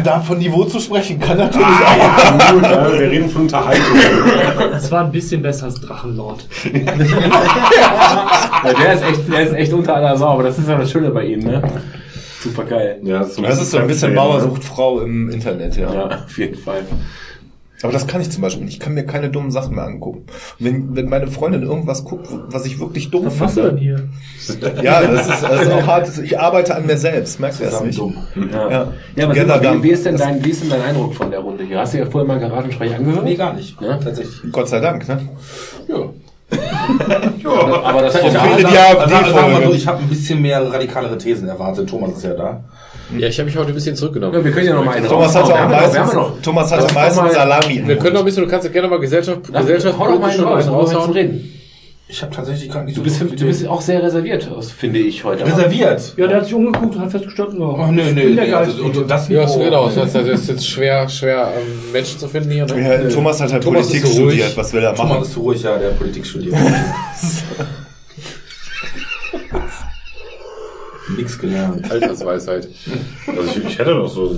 Da 0.03 0.19
von 0.21 0.39
Niveau 0.39 0.63
zu 0.65 0.79
sprechen 0.79 1.19
kann 1.19 1.37
natürlich 1.37 1.67
Ah, 1.67 2.51
gut, 2.51 2.63
ja, 2.63 2.91
wir 2.91 3.11
reden 3.11 3.29
von 3.29 3.43
Unterhaltung. 3.43 3.95
Das 4.71 4.91
war 4.91 5.05
ein 5.05 5.11
bisschen 5.11 5.41
besser 5.43 5.65
als 5.65 5.79
Drachenlord. 5.81 6.47
Ja, 8.63 8.73
der, 8.73 8.93
ist 8.93 9.03
echt, 9.03 9.31
der 9.31 9.41
ist 9.43 9.53
echt 9.53 9.73
unter 9.73 9.95
aller 9.95 10.17
Sau, 10.17 10.29
aber 10.29 10.43
das 10.43 10.57
ist 10.57 10.67
ja 10.67 10.77
das 10.77 10.89
Schöne 10.91 11.09
bei 11.11 11.25
ihm, 11.25 11.39
ne? 11.39 11.61
Super 12.41 12.63
geil. 12.63 12.99
Ja, 13.03 13.19
das 13.19 13.29
ist 13.29 13.35
so 13.35 13.41
Das 13.43 13.61
ist 13.61 13.71
so 13.71 13.77
ein 13.77 13.87
bisschen 13.87 14.15
Bauer 14.15 14.41
sucht 14.41 14.63
Frau 14.63 14.99
im 15.01 15.29
Internet, 15.29 15.75
ja. 15.77 15.93
Ja, 15.93 16.05
auf 16.25 16.37
jeden 16.37 16.57
Fall. 16.57 16.81
Aber 17.83 17.91
das 17.93 18.07
kann 18.07 18.21
ich 18.21 18.31
zum 18.31 18.41
Beispiel 18.41 18.63
nicht. 18.65 18.73
Ich 18.75 18.79
kann 18.79 18.93
mir 18.93 19.05
keine 19.05 19.29
dummen 19.29 19.51
Sachen 19.51 19.75
mehr 19.75 19.83
angucken. 19.83 20.25
Wenn, 20.57 20.95
wenn 20.95 21.09
meine 21.09 21.27
Freundin 21.27 21.63
irgendwas 21.63 22.03
guckt, 22.05 22.27
was 22.47 22.65
ich 22.65 22.79
wirklich 22.79 23.11
dumm 23.11 23.25
Was 23.25 23.37
machst 23.39 23.57
du 23.57 23.61
denn 23.61 23.77
finde. 23.77 23.83
hier? 23.83 24.81
Ja, 24.83 25.01
das 25.05 25.27
ist, 25.27 25.43
das 25.43 25.61
ist 25.63 25.71
auch 25.71 25.85
hart. 25.87 26.09
Ich 26.23 26.39
arbeite 26.39 26.75
an 26.75 26.85
mir 26.85 26.97
selbst, 26.97 27.39
merkst 27.39 27.59
du 27.59 27.65
das 27.65 27.83
nicht? 27.83 27.99
dumm. 27.99 28.15
Ja, 28.51 28.69
Ja. 28.71 28.87
ja 29.15 29.25
aber 29.27 29.75
wie, 29.79 29.83
wie, 29.83 29.89
ist 29.91 30.05
denn 30.05 30.17
dein, 30.17 30.43
wie 30.43 30.49
ist 30.49 30.63
denn 30.63 30.69
dein 30.69 30.81
Eindruck 30.81 31.13
von 31.13 31.29
der 31.29 31.39
Runde 31.41 31.63
hier? 31.65 31.79
Hast 31.79 31.93
du 31.93 31.99
ja 31.99 32.05
vorher 32.05 32.27
mal 32.27 32.39
Garagensprech 32.39 32.95
angehört? 32.95 33.25
Nee, 33.25 33.35
gar 33.35 33.53
nicht. 33.53 33.79
Ja? 33.81 33.97
Tatsächlich. 33.97 34.51
Gott 34.51 34.69
sei 34.69 34.79
Dank, 34.79 35.07
ne? 35.07 35.19
Ja. 35.87 35.95
Aber 37.83 38.01
das 38.01 38.15
Format, 38.17 38.59
die 38.59 38.65
Also, 38.65 38.77
AfD 38.77 39.09
sagen 39.11 39.25
wir 39.35 39.41
mal 39.41 39.55
so, 39.55 39.61
Folge. 39.61 39.77
ich 39.77 39.87
habe 39.87 39.99
ein 39.99 40.07
bisschen 40.09 40.41
mehr 40.41 40.71
radikalere 40.71 41.17
Thesen 41.17 41.47
erwartet. 41.47 41.89
Thomas 41.89 42.11
ist 42.17 42.23
ja 42.23 42.33
da. 42.33 42.63
Ja, 43.17 43.27
ich 43.27 43.37
habe 43.37 43.45
mich 43.45 43.57
heute 43.57 43.69
ein 43.69 43.75
bisschen 43.75 43.95
zurückgenommen. 43.95 44.33
ja, 44.33 44.43
wir 44.43 44.51
können 44.51 44.67
ja 44.67 44.73
noch 44.75 44.85
mal 44.85 44.95
einen 44.95 45.07
Thomas 45.07 45.33
wir 45.33 45.41
haben 45.59 45.69
meistens, 45.71 46.13
noch. 46.13 46.41
Thomas 46.41 46.71
hatte 46.71 46.83
Lass 46.83 46.87
doch 46.93 46.95
meistens 46.95 47.21
mal- 47.23 47.31
Salami 47.33 47.83
Wir 47.85 47.97
können 47.97 48.13
noch 48.13 48.21
ein 48.21 48.25
bisschen, 48.25 48.43
du 48.43 48.49
kannst 48.49 48.65
ja 48.65 48.71
gerne 48.71 48.87
mal 48.87 48.99
Gesellschaft, 48.99 49.39
Gesellschaft, 49.53 49.99
Hau 49.99 50.07
doch 50.07 50.19
mal 50.19 50.29
einen 50.31 50.39
raus, 50.43 50.67
raushauen. 50.67 50.75
raushauen. 50.85 51.11
reden. 51.11 51.49
Ich 52.07 52.21
habe 52.21 52.31
tatsächlich 52.35 52.69
gar 52.71 52.83
nicht 52.83 52.95
Du 52.97 53.01
bist, 53.01 53.19
du 53.21 53.25
bist 53.45 53.67
auch 53.67 53.81
sehr 53.81 54.03
reserviert, 54.03 54.47
finde 54.77 54.99
ich 54.99 55.23
heute. 55.23 55.45
reserviert. 55.45 56.13
Ja, 56.17 56.27
der 56.27 56.37
hat 56.37 56.45
sich 56.45 56.53
umgeguckt 56.53 56.95
und 56.95 57.01
hat 57.01 57.09
festgestellt, 57.11 57.49
ja. 57.53 57.65
Oh, 57.65 57.87
nö, 57.91 58.03
nö, 58.13 58.35
Geist. 58.35 58.53
also, 58.53 58.83
und 58.83 59.09
das 59.09 59.29
Ja, 59.29 59.47
so 59.47 59.59
genau. 59.59 59.85
Das 59.87 59.97
heißt, 59.97 60.15
es 60.27 60.41
ist 60.41 60.49
jetzt 60.49 60.67
schwer, 60.67 61.09
schwer 61.09 61.53
ähm, 61.57 61.91
Menschen 61.91 62.19
zu 62.19 62.27
finden 62.27 62.51
hier. 62.51 62.65
Ne? 62.65 63.03
Ja, 63.03 63.09
Thomas 63.09 63.41
hat 63.41 63.51
halt 63.51 63.63
Thomas 63.63 63.87
Politik 63.87 64.05
so 64.05 64.13
studiert. 64.13 64.55
Was 64.55 64.73
will 64.73 64.83
er 64.83 64.93
Thomas 64.93 65.11
machen? 65.13 65.23
ist 65.23 65.33
zu 65.33 65.39
ruhig, 65.39 65.63
ja, 65.63 65.77
der 65.77 65.89
Politik 65.89 66.25
studiert. 66.25 66.55
Nix 71.17 71.37
gelernt. 71.39 71.89
Altersweisheit. 71.91 72.67
Also 73.27 73.41
ich, 73.59 73.65
ich 73.65 73.79
hätte 73.79 73.93
doch 73.93 74.07
so, 74.07 74.35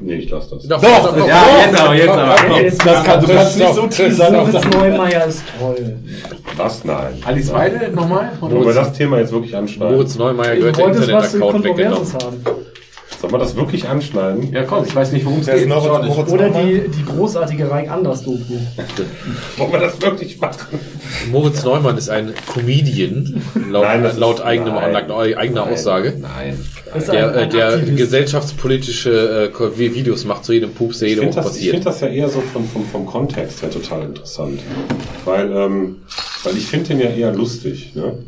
nee, 0.00 0.14
ich 0.16 0.30
lass 0.30 0.48
das. 0.50 0.66
Doch, 0.66 0.82
Ja, 0.82 1.44
jetzt 1.66 1.80
aber, 1.80 1.94
jetzt 1.94 2.08
aber. 2.10 2.36
Das 2.84 3.04
kann, 3.04 3.20
du 3.20 3.26
kannst 3.26 3.58
nicht 3.58 3.74
so 3.74 3.86
teasern. 3.86 4.34
Moritz 4.34 4.64
Neumeier 4.72 5.26
ist 5.26 5.42
toll. 5.58 5.96
Was? 6.56 6.84
Nein. 6.84 7.14
Alice 7.24 7.52
Weide 7.52 7.90
nochmal? 7.92 8.30
Wollen 8.40 8.64
wir 8.64 8.74
das 8.74 8.92
Thema 8.92 9.18
jetzt 9.18 9.32
wirklich 9.32 9.56
anschneiden? 9.56 9.94
Moritz 9.94 10.16
Neumeier 10.16 10.54
Du 10.54 10.60
gehört 10.60 10.78
der 10.78 10.86
Internet-Account 10.86 11.64
weggenommen. 11.64 12.12
Haben. 12.12 12.44
Sollen 13.22 13.34
wir 13.34 13.38
das 13.38 13.54
wirklich 13.54 13.88
anschneiden? 13.88 14.52
Ja, 14.52 14.64
komm, 14.64 14.84
ich 14.84 14.92
weiß 14.96 15.12
nicht, 15.12 15.24
worum 15.24 15.38
es 15.38 15.46
geht. 15.46 15.68
noch? 15.68 15.84
Moritz 16.02 16.32
Oder 16.32 16.48
Neumann? 16.50 16.66
die, 16.66 16.88
die 16.88 17.04
großartige 17.04 17.70
Reich 17.70 17.88
Anders 17.88 18.24
Doku. 18.24 18.40
Wollen 19.58 19.72
wir 19.72 19.78
das 19.78 20.02
wirklich 20.02 20.40
machen? 20.40 20.80
Moritz 21.30 21.62
Neumann 21.62 21.96
ist 21.96 22.08
ein 22.10 22.34
Comedian, 22.52 23.40
laut, 23.70 23.84
Nein, 23.84 24.10
laut 24.18 24.40
eigenem, 24.40 24.74
nein. 24.74 24.92
laut 25.06 25.36
eigener 25.36 25.68
Aussage. 25.68 26.14
Nein. 26.20 26.58
Das 26.92 27.04
ist 27.04 27.12
Der, 27.12 27.28
ein- 27.28 27.34
äh, 27.34 27.42
ein 27.42 27.50
der 27.50 27.78
gesellschaftspolitische 27.94 29.52
äh, 29.56 29.78
Videos 29.94 30.24
macht 30.24 30.44
zu 30.44 30.52
jedem 30.52 30.72
Pups, 30.72 30.98
der 30.98 31.06
Ich 31.08 31.14
jede 31.14 31.22
finde 31.22 31.36
Woche 31.36 31.44
das, 31.48 31.56
ich 31.56 31.70
find 31.70 31.84
passiert. 31.84 31.86
das 31.86 32.00
ja 32.00 32.08
eher 32.08 32.28
so 32.28 32.40
vom, 32.40 32.66
vom, 32.68 32.84
vom 32.86 33.06
Kontext 33.06 33.62
her 33.62 33.70
total 33.70 34.02
interessant. 34.02 34.60
Weil, 35.24 35.50
ähm, 35.52 35.96
weil 36.42 36.56
ich 36.56 36.66
finde 36.66 36.88
den 36.88 36.98
ja 37.00 37.06
eher 37.10 37.32
lustig. 37.32 37.92
Ne? 37.94 38.18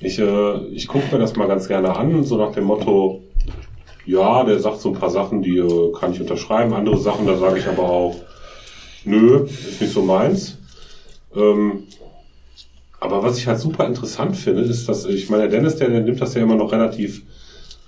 Ich, 0.00 0.18
äh, 0.18 0.56
ich 0.72 0.88
gucke 0.88 1.04
mir 1.12 1.18
das 1.20 1.36
mal 1.36 1.46
ganz 1.46 1.68
gerne 1.68 1.94
an, 1.94 2.24
so 2.24 2.38
nach 2.38 2.52
dem 2.52 2.64
Motto, 2.64 3.22
ja, 4.10 4.44
der 4.44 4.58
sagt 4.58 4.80
so 4.80 4.90
ein 4.90 4.98
paar 4.98 5.10
Sachen, 5.10 5.42
die 5.42 5.58
äh, 5.58 5.92
kann 5.92 6.12
ich 6.12 6.20
unterschreiben. 6.20 6.74
Andere 6.74 6.98
Sachen, 6.98 7.26
da 7.26 7.36
sage 7.36 7.58
ich 7.58 7.66
aber 7.66 7.84
auch, 7.84 8.16
nö, 9.04 9.44
ist 9.44 9.80
nicht 9.80 9.92
so 9.92 10.02
meins. 10.02 10.58
Ähm, 11.34 11.84
aber 12.98 13.22
was 13.22 13.38
ich 13.38 13.46
halt 13.46 13.60
super 13.60 13.86
interessant 13.86 14.36
finde, 14.36 14.62
ist, 14.62 14.88
dass, 14.88 15.06
ich 15.06 15.30
meine, 15.30 15.44
der 15.48 15.52
Dennis, 15.52 15.76
der, 15.76 15.88
der 15.90 16.00
nimmt 16.00 16.20
das 16.20 16.34
ja 16.34 16.42
immer 16.42 16.56
noch 16.56 16.72
relativ, 16.72 17.22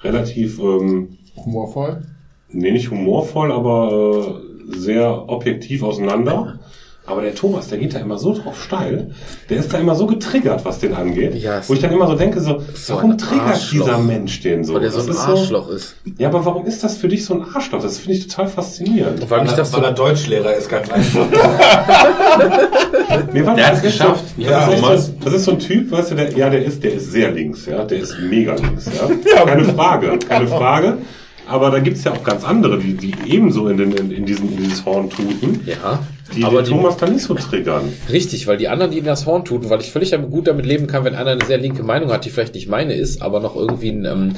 relativ, 0.02 0.59
ähm, 0.59 1.18
Humorvoll? 1.36 2.02
nee, 2.51 2.70
nicht 2.70 2.91
humorvoll, 2.91 3.51
aber 3.51 4.42
äh, 4.70 4.76
sehr 4.76 5.28
objektiv 5.28 5.83
auseinander. 5.83 6.60
Aber 7.05 7.20
der 7.20 7.34
Thomas, 7.34 7.66
der 7.68 7.78
geht 7.78 7.94
da 7.94 7.98
immer 7.98 8.16
so 8.16 8.32
drauf 8.32 8.62
steil, 8.62 9.10
der 9.50 9.58
ist 9.58 9.72
da 9.72 9.78
immer 9.78 9.97
so 9.97 10.06
getriggert, 10.06 10.64
was 10.64 10.78
den 10.78 10.94
angeht, 10.94 11.34
Ja, 11.34 11.58
es- 11.58 11.68
wo 11.68 11.74
ich 11.74 11.81
dann 11.81 11.90
immer 11.92 12.06
so 12.06 12.14
denke, 12.14 12.40
so, 12.40 12.62
So 12.74 12.94
warum 12.94 13.18
triggert 13.18 13.48
Arschloch. 13.48 13.86
dieser 13.86 13.98
Mensch 13.98 14.40
den 14.40 14.62
so? 14.62 14.74
Weil 14.74 14.82
der 14.82 14.92
so 14.92 15.00
ein 15.00 15.08
ist 15.08 15.18
Arschloch 15.18 15.68
ist. 15.70 15.97
Ja, 16.18 16.28
aber 16.28 16.44
warum 16.44 16.64
ist 16.64 16.84
das 16.84 16.97
für 16.98 17.08
dich 17.08 17.24
so 17.24 17.34
ein 17.34 17.44
Arschloch? 17.55 17.82
Das 17.82 17.98
finde 17.98 18.18
ich 18.18 18.28
total 18.28 18.47
faszinierend. 18.47 19.28
Weil 19.28 19.42
mich 19.42 19.52
das 19.52 19.72
so, 19.72 19.78
weil 19.78 19.84
er 19.86 19.92
Deutschlehrer 19.92 20.55
ist, 20.55 20.68
ganz 20.68 20.90
einfach. 20.90 21.26
Nee, 23.32 23.42
Der 23.42 23.55
das 23.56 23.76
ist 23.78 23.82
geschafft. 23.82 24.24
So, 24.36 24.42
Ja, 24.42 24.68
das, 24.70 24.74
ist 25.00 25.06
so, 25.06 25.12
das 25.24 25.34
ist 25.34 25.44
so 25.44 25.50
ein 25.52 25.58
Typ, 25.58 25.90
weißt 25.90 26.12
du, 26.12 26.14
der, 26.14 26.32
ja, 26.36 26.50
der 26.50 26.64
ist, 26.64 26.82
der 26.82 26.94
ist 26.94 27.12
sehr 27.12 27.31
links, 27.31 27.66
ja, 27.66 27.84
der 27.84 27.98
ist 27.98 28.16
mega 28.20 28.55
links, 28.55 28.86
ja. 29.36 29.44
Keine 29.44 29.64
Frage, 29.64 30.18
keine 30.26 30.47
Frage. 30.47 30.98
Aber 31.47 31.70
da 31.70 31.81
gibt's 31.81 32.05
ja 32.05 32.12
auch 32.12 32.22
ganz 32.22 32.44
andere, 32.44 32.78
die, 32.78 32.94
die 32.94 33.12
ebenso 33.26 33.66
in, 33.68 33.76
den, 33.76 33.92
in, 33.92 34.10
in, 34.12 34.24
diesen, 34.24 34.50
in 34.52 34.58
dieses 34.62 34.84
Horn 34.86 35.10
tuten, 35.10 35.60
ja, 35.66 35.98
die 36.35 36.44
aber 36.44 36.62
den 36.62 36.73
Thomas 36.73 36.97
dann 36.97 37.12
nicht 37.12 37.25
so 37.25 37.35
triggern. 37.35 37.93
richtig, 38.11 38.47
weil 38.47 38.57
die 38.57 38.69
anderen, 38.69 38.91
die 38.91 38.99
in 38.99 39.05
das 39.05 39.27
Horn 39.27 39.44
tun, 39.44 39.69
weil 39.70 39.81
ich 39.81 39.93
völlig 39.93 40.12
gut 40.31 40.47
damit 40.47 40.67
leben 40.67 40.86
kann, 40.86 41.05
wenn 41.05 41.15
einer 41.15 41.33
eine 41.33 41.44
sehr 41.44 41.59
linke 41.59 41.83
Meinung 41.83 42.11
hat, 42.11 42.25
die 42.25 42.31
vielleicht 42.31 42.55
nicht 42.55 42.69
meine 42.69 42.94
ist, 42.94 43.23
aber 43.23 43.41
noch 43.41 43.57
irgendwie 43.57 43.91
ein, 43.91 44.05
ähm, 44.05 44.35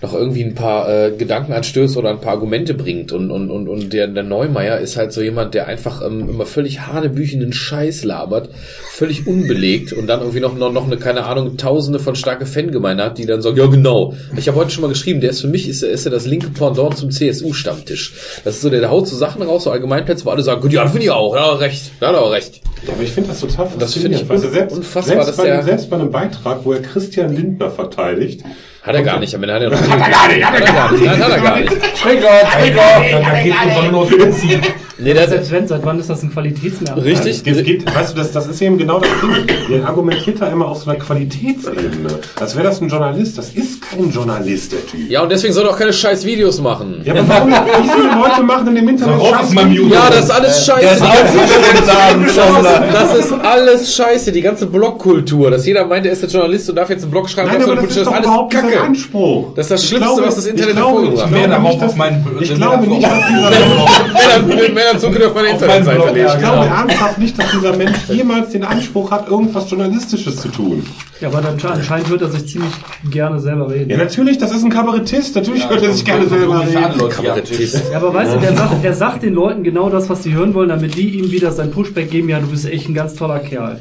noch 0.00 0.14
irgendwie 0.14 0.44
ein 0.44 0.54
paar 0.54 0.88
äh, 0.88 1.10
Gedankenanstöße 1.16 1.98
oder 1.98 2.10
ein 2.10 2.20
paar 2.20 2.34
Argumente 2.34 2.74
bringt. 2.74 3.10
Und, 3.12 3.30
und, 3.32 3.50
und, 3.50 3.68
und 3.68 3.92
der, 3.92 4.06
der 4.06 4.22
Neumeier 4.22 4.78
ist 4.78 4.96
halt 4.96 5.12
so 5.12 5.20
jemand, 5.22 5.54
der 5.54 5.66
einfach 5.66 6.02
ähm, 6.06 6.28
immer 6.28 6.46
völlig 6.46 6.86
hanebüchenden 6.86 7.52
Scheiß 7.52 8.04
labert, 8.04 8.50
völlig 8.92 9.26
unbelegt 9.26 9.92
und 9.92 10.06
dann 10.06 10.20
irgendwie 10.20 10.40
noch, 10.40 10.56
noch, 10.56 10.72
noch 10.72 10.86
eine, 10.86 10.98
keine 10.98 11.24
Ahnung, 11.24 11.56
tausende 11.56 11.98
von 11.98 12.14
starke 12.14 12.46
Fangemeinde 12.46 13.02
hat, 13.04 13.18
die 13.18 13.26
dann 13.26 13.42
sagen, 13.42 13.56
ja 13.56 13.66
genau. 13.66 14.14
Ich 14.36 14.46
habe 14.48 14.56
heute 14.58 14.70
schon 14.70 14.82
mal 14.82 14.88
geschrieben, 14.88 15.20
der 15.20 15.30
ist 15.30 15.40
für 15.40 15.48
mich, 15.48 15.68
ist, 15.68 15.82
er- 15.82 15.90
ist 15.90 16.04
er 16.04 16.12
das 16.12 16.26
linke 16.26 16.48
Pendant 16.50 16.96
zum 16.96 17.10
CSU-Stammtisch. 17.10 18.12
Das 18.44 18.54
ist 18.56 18.62
so, 18.62 18.70
der, 18.70 18.80
der 18.80 18.90
haut 18.90 19.08
so 19.08 19.16
Sachen 19.16 19.42
raus, 19.42 19.64
so 19.64 19.70
Allgemeinplätze, 19.70 20.24
wo 20.24 20.30
alle 20.30 20.42
sagen, 20.42 20.60
gut, 20.60 20.72
ja, 20.72 20.86
finde 20.86 21.04
ich 21.06 21.10
auch, 21.10 21.34
ja, 21.34 21.52
recht, 21.54 21.90
ja, 22.00 22.08
hat 22.08 22.14
auch 22.16 22.30
recht. 22.32 22.60
Ja, 22.86 22.92
aber 22.92 23.02
ich 23.02 23.10
finde 23.10 23.30
das 23.30 23.40
total 23.40 23.68
Das 23.78 23.94
finde 23.94 24.10
ich 24.16 24.24
faszinierend. 24.24 24.30
weißt 24.30 24.44
du, 24.44 24.48
selbst, 24.50 24.76
unfassbar, 24.76 25.24
selbst, 25.24 25.36
bei, 25.38 25.52
einem- 25.52 25.64
selbst 25.64 25.90
bei 25.90 25.96
einem 25.96 26.10
Beitrag, 26.12 26.60
wo 26.64 26.72
er 26.72 26.82
Christian 26.82 27.34
Lindner 27.34 27.70
verteidigt, 27.70 28.42
Hat 28.88 28.94
er 28.94 29.02
gar 29.02 29.20
nicht, 29.20 29.34
am 29.34 29.42
Ende 29.42 29.54
hat 29.54 29.62
er 29.62 29.70
noch 29.70 29.80
Hat 29.80 30.00
er 30.00 30.10
gar 30.10 30.28
nicht, 30.28 30.46
hat 30.46 30.54
er 30.60 30.72
gar 30.72 30.92
nicht, 30.92 31.04
nein, 31.04 31.22
hat 31.22 31.30
er 31.30 31.40
gar 31.40 31.60
nicht. 31.60 31.72
Da 31.72 33.42
geht 33.42 33.60
einfach 33.60 33.90
nur 33.90 34.00
auf 34.02 34.08
Benzin. 34.10 34.60
Nee, 35.00 35.14
der, 35.14 35.28
Selbst 35.28 35.52
wenn, 35.52 35.68
seit 35.68 35.84
wann 35.84 36.00
ist 36.00 36.10
das 36.10 36.24
ein 36.24 36.32
Qualitätsmerkmal? 36.32 37.04
richtig, 37.04 37.46
Es 37.46 37.62
geht, 37.62 37.94
weißt 37.94 38.12
du, 38.14 38.16
das, 38.18 38.32
das 38.32 38.48
ist 38.48 38.60
eben 38.60 38.78
genau 38.78 38.98
das 38.98 39.08
Ding. 39.20 39.46
Ihr 39.68 39.86
argumentiert 39.86 40.40
da 40.40 40.48
immer 40.48 40.66
auf 40.66 40.82
so 40.82 40.90
einer 40.90 40.98
Qualitätsebene. 40.98 42.18
Als 42.40 42.56
wäre 42.56 42.66
das 42.66 42.80
ein 42.80 42.88
Journalist. 42.88 43.38
Das 43.38 43.50
ist 43.50 43.80
kein 43.80 44.10
Journalist, 44.10 44.72
der 44.72 44.84
Typ. 44.84 45.08
Ja, 45.08 45.22
und 45.22 45.30
deswegen 45.30 45.52
soll 45.54 45.66
er 45.66 45.70
auch 45.70 45.78
keine 45.78 45.92
scheiß 45.92 46.24
Videos 46.24 46.60
machen. 46.60 47.00
Ja, 47.04 47.14
aber 47.14 47.28
warum? 47.28 47.50
Wie 47.52 47.88
viele 47.88 48.12
Leute 48.20 48.42
machen 48.42 48.66
in 48.68 48.74
dem 48.74 48.88
Internet 48.88 49.20
ist 49.20 49.54
mute. 49.54 49.94
Ja, 49.94 50.10
das 50.10 50.24
ist 50.24 50.30
alles 50.32 50.66
scheiße. 50.66 50.98
Sagen, 50.98 52.26
Das 52.26 52.36
ist, 52.36 52.92
das 52.92 53.14
ist 53.18 53.32
alles 53.32 53.94
scheiße, 53.94 54.32
die 54.32 54.42
ganze 54.42 54.66
Blogkultur, 54.66 55.52
dass 55.52 55.64
jeder 55.64 55.86
meint, 55.86 56.06
er 56.06 56.12
ist 56.12 56.22
der 56.22 56.28
Journalist 56.28 56.68
und 56.70 56.74
darf 56.76 56.90
jetzt 56.90 57.02
einen 57.02 57.12
Blog 57.12 57.30
schreiben, 57.30 57.50
Nein, 57.52 57.62
aber 57.62 57.76
er 57.76 57.82
das 57.82 57.96
ist 57.96 58.04
doch 58.04 58.12
alles 58.12 58.26
überhaupt 58.26 58.52
nicht 58.52 58.77
Anspruch. 58.82 59.54
Das 59.54 59.66
ist 59.66 59.70
das 59.70 59.82
Ich 59.82 59.88
Schlimmste, 59.88 60.22
was 60.24 60.34
das 60.36 60.46
Internet 60.46 60.76
glaube, 60.76 61.02
hervorgebracht 61.06 61.28
ich 61.30 61.36
hat. 61.36 61.50
glaube 61.50 61.62
nicht, 61.68 61.82
dass- 61.82 61.94
Ich 62.40 62.54
glaube 62.54 62.86
nicht, 62.86 63.02
dass 63.04 63.26
dieser 63.28 64.42
Männer, 64.46 64.74
Männer 64.74 64.98
Zucker 64.98 65.26
auf 65.28 65.34
meine 65.34 65.48
Internetseite 65.48 65.96
Blog, 66.00 66.14
lesen. 66.14 66.30
Ich 66.34 66.38
glaube 66.38 66.66
ernsthaft 66.66 67.18
nicht, 67.18 67.38
dass 67.38 67.50
dieser 67.50 67.76
Mensch 67.76 67.96
jemals 68.08 68.50
den 68.50 68.64
Anspruch 68.64 69.10
hat, 69.10 69.28
irgendwas 69.28 69.70
Journalistisches 69.70 70.36
zu 70.36 70.48
tun. 70.48 70.84
Ja, 71.20 71.28
aber 71.28 71.40
dann 71.40 71.56
anscheinend 71.72 72.08
hört 72.08 72.22
er 72.22 72.28
sich 72.30 72.46
ziemlich 72.46 72.70
gerne 73.10 73.40
selber 73.40 73.68
reden. 73.70 73.90
Ja, 73.90 73.96
natürlich, 73.96 74.38
das 74.38 74.52
ist 74.52 74.62
ein 74.62 74.70
Kabarettist. 74.70 75.34
Natürlich 75.34 75.68
hört 75.68 75.82
er 75.82 75.92
sich 75.92 76.04
gerne 76.04 76.28
selber 76.28 76.60
reden. 76.60 77.08
Kabarettist. 77.08 77.82
Ja, 77.90 77.96
aber 77.98 78.14
weißt 78.14 78.34
du, 78.36 78.38
der 78.38 78.54
sagt, 78.54 78.84
er 78.84 78.94
sagt 78.94 79.22
den 79.24 79.34
Leuten 79.34 79.64
genau 79.64 79.90
das, 79.90 80.08
was 80.08 80.22
sie 80.22 80.32
hören 80.32 80.54
wollen, 80.54 80.68
damit 80.68 80.94
die 80.94 81.18
ihm 81.18 81.30
wieder 81.32 81.50
sein 81.50 81.70
Pushback 81.72 82.10
geben, 82.10 82.28
ja, 82.28 82.38
du 82.38 82.46
bist 82.46 82.66
echt 82.66 82.88
ein 82.88 82.94
ganz 82.94 83.14
toller 83.14 83.40
Kerl. 83.40 83.78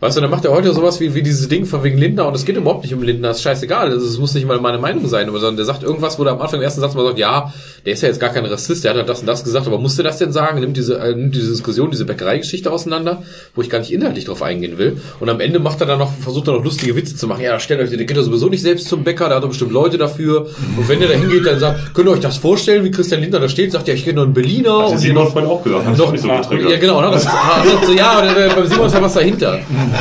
Weißt 0.00 0.16
du, 0.16 0.20
dann 0.22 0.30
macht 0.30 0.44
er 0.46 0.52
heute 0.52 0.72
sowas 0.72 0.98
wie, 1.00 1.14
wie 1.14 1.22
dieses 1.22 1.46
Ding 1.48 1.66
von 1.66 1.82
wegen 1.84 1.98
Lindner 1.98 2.26
und 2.28 2.34
es 2.34 2.44
geht 2.46 2.56
überhaupt 2.56 2.84
nicht 2.84 2.94
um 2.94 3.02
Lindner, 3.02 3.30
ist 3.30 3.42
scheißegal. 3.42 3.90
Also, 3.90 4.06
es 4.06 4.18
muss 4.18 4.32
nicht 4.34 4.37
mal 4.46 4.60
meine 4.60 4.78
Meinung 4.78 5.06
sein, 5.08 5.28
aber 5.28 5.38
sondern 5.38 5.56
der 5.56 5.64
sagt 5.66 5.82
irgendwas, 5.82 6.18
wo 6.18 6.24
der 6.24 6.32
am 6.34 6.40
Anfang 6.40 6.58
im 6.60 6.64
ersten 6.64 6.80
Satz 6.80 6.94
mal 6.94 7.04
sagt, 7.04 7.18
ja, 7.18 7.52
der 7.86 7.92
ist 7.92 8.02
ja 8.02 8.08
jetzt 8.08 8.20
gar 8.20 8.30
kein 8.30 8.44
Rassist, 8.44 8.84
der 8.84 8.90
hat 8.90 8.98
halt 8.98 9.08
das 9.08 9.20
und 9.20 9.26
das 9.26 9.44
gesagt, 9.44 9.66
aber 9.66 9.78
musste 9.78 10.02
das 10.02 10.18
denn 10.18 10.32
sagen? 10.32 10.60
Nimmt 10.60 10.76
diese, 10.76 10.98
äh, 10.98 11.14
nimmt 11.14 11.34
diese 11.34 11.50
Diskussion, 11.50 11.90
diese 11.90 12.04
Bäckereigeschichte 12.04 12.70
auseinander, 12.70 13.22
wo 13.54 13.62
ich 13.62 13.70
gar 13.70 13.78
nicht 13.78 13.92
inhaltlich 13.92 14.24
drauf 14.24 14.42
eingehen 14.42 14.78
will. 14.78 15.00
Und 15.20 15.28
am 15.28 15.40
Ende 15.40 15.58
macht 15.58 15.80
er 15.80 15.86
dann 15.86 15.98
noch, 15.98 16.12
versucht 16.20 16.48
er 16.48 16.54
noch 16.54 16.64
lustige 16.64 16.94
Witze 16.96 17.16
zu 17.16 17.26
machen. 17.26 17.42
Ja, 17.42 17.58
stellt 17.60 17.80
euch, 17.80 17.88
der 17.90 17.98
geht 17.98 18.16
ja 18.16 18.22
sowieso 18.22 18.48
nicht 18.48 18.62
selbst 18.62 18.88
zum 18.88 19.04
Bäcker, 19.04 19.28
da 19.28 19.36
hat 19.36 19.42
er 19.42 19.48
bestimmt 19.48 19.72
Leute 19.72 19.96
dafür. 19.98 20.46
Und 20.76 20.88
wenn 20.88 20.98
der 21.00 21.08
da 21.08 21.14
hingeht, 21.14 21.46
dann 21.46 21.58
sagt, 21.58 21.94
könnt 21.94 22.08
ihr 22.08 22.12
euch 22.12 22.20
das 22.20 22.36
vorstellen, 22.36 22.84
wie 22.84 22.90
Christian 22.90 23.20
Lindner 23.20 23.40
da 23.40 23.48
steht, 23.48 23.72
sagt 23.72 23.88
ja, 23.88 23.94
ich 23.94 24.04
kenne 24.04 24.16
noch 24.16 24.24
einen 24.24 24.34
Berliner. 24.34 24.82
Das 24.82 24.94
ist 24.94 25.00
Simon 25.02 25.30
vorhin 25.30 25.50
auch 25.50 25.62
gesagt. 25.62 25.84
Das 25.90 26.00
auch 26.00 26.12
nicht 26.12 26.22
so 26.22 26.28
ja, 26.28 26.40
getriggert. 26.40 26.80
genau, 26.80 27.00
ne? 27.00 27.10
das, 27.12 27.26
ah, 27.26 27.62
so, 27.86 27.92
ja, 27.92 28.20
der- 28.22 28.48
beim 28.54 28.66
Simon 28.66 28.86
ist 28.86 28.92
ja 28.94 29.02
was 29.02 29.14
dahinter. 29.14 29.58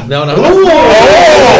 Ja, 0.09 0.22
und 0.24 0.27
dann, 0.27 0.40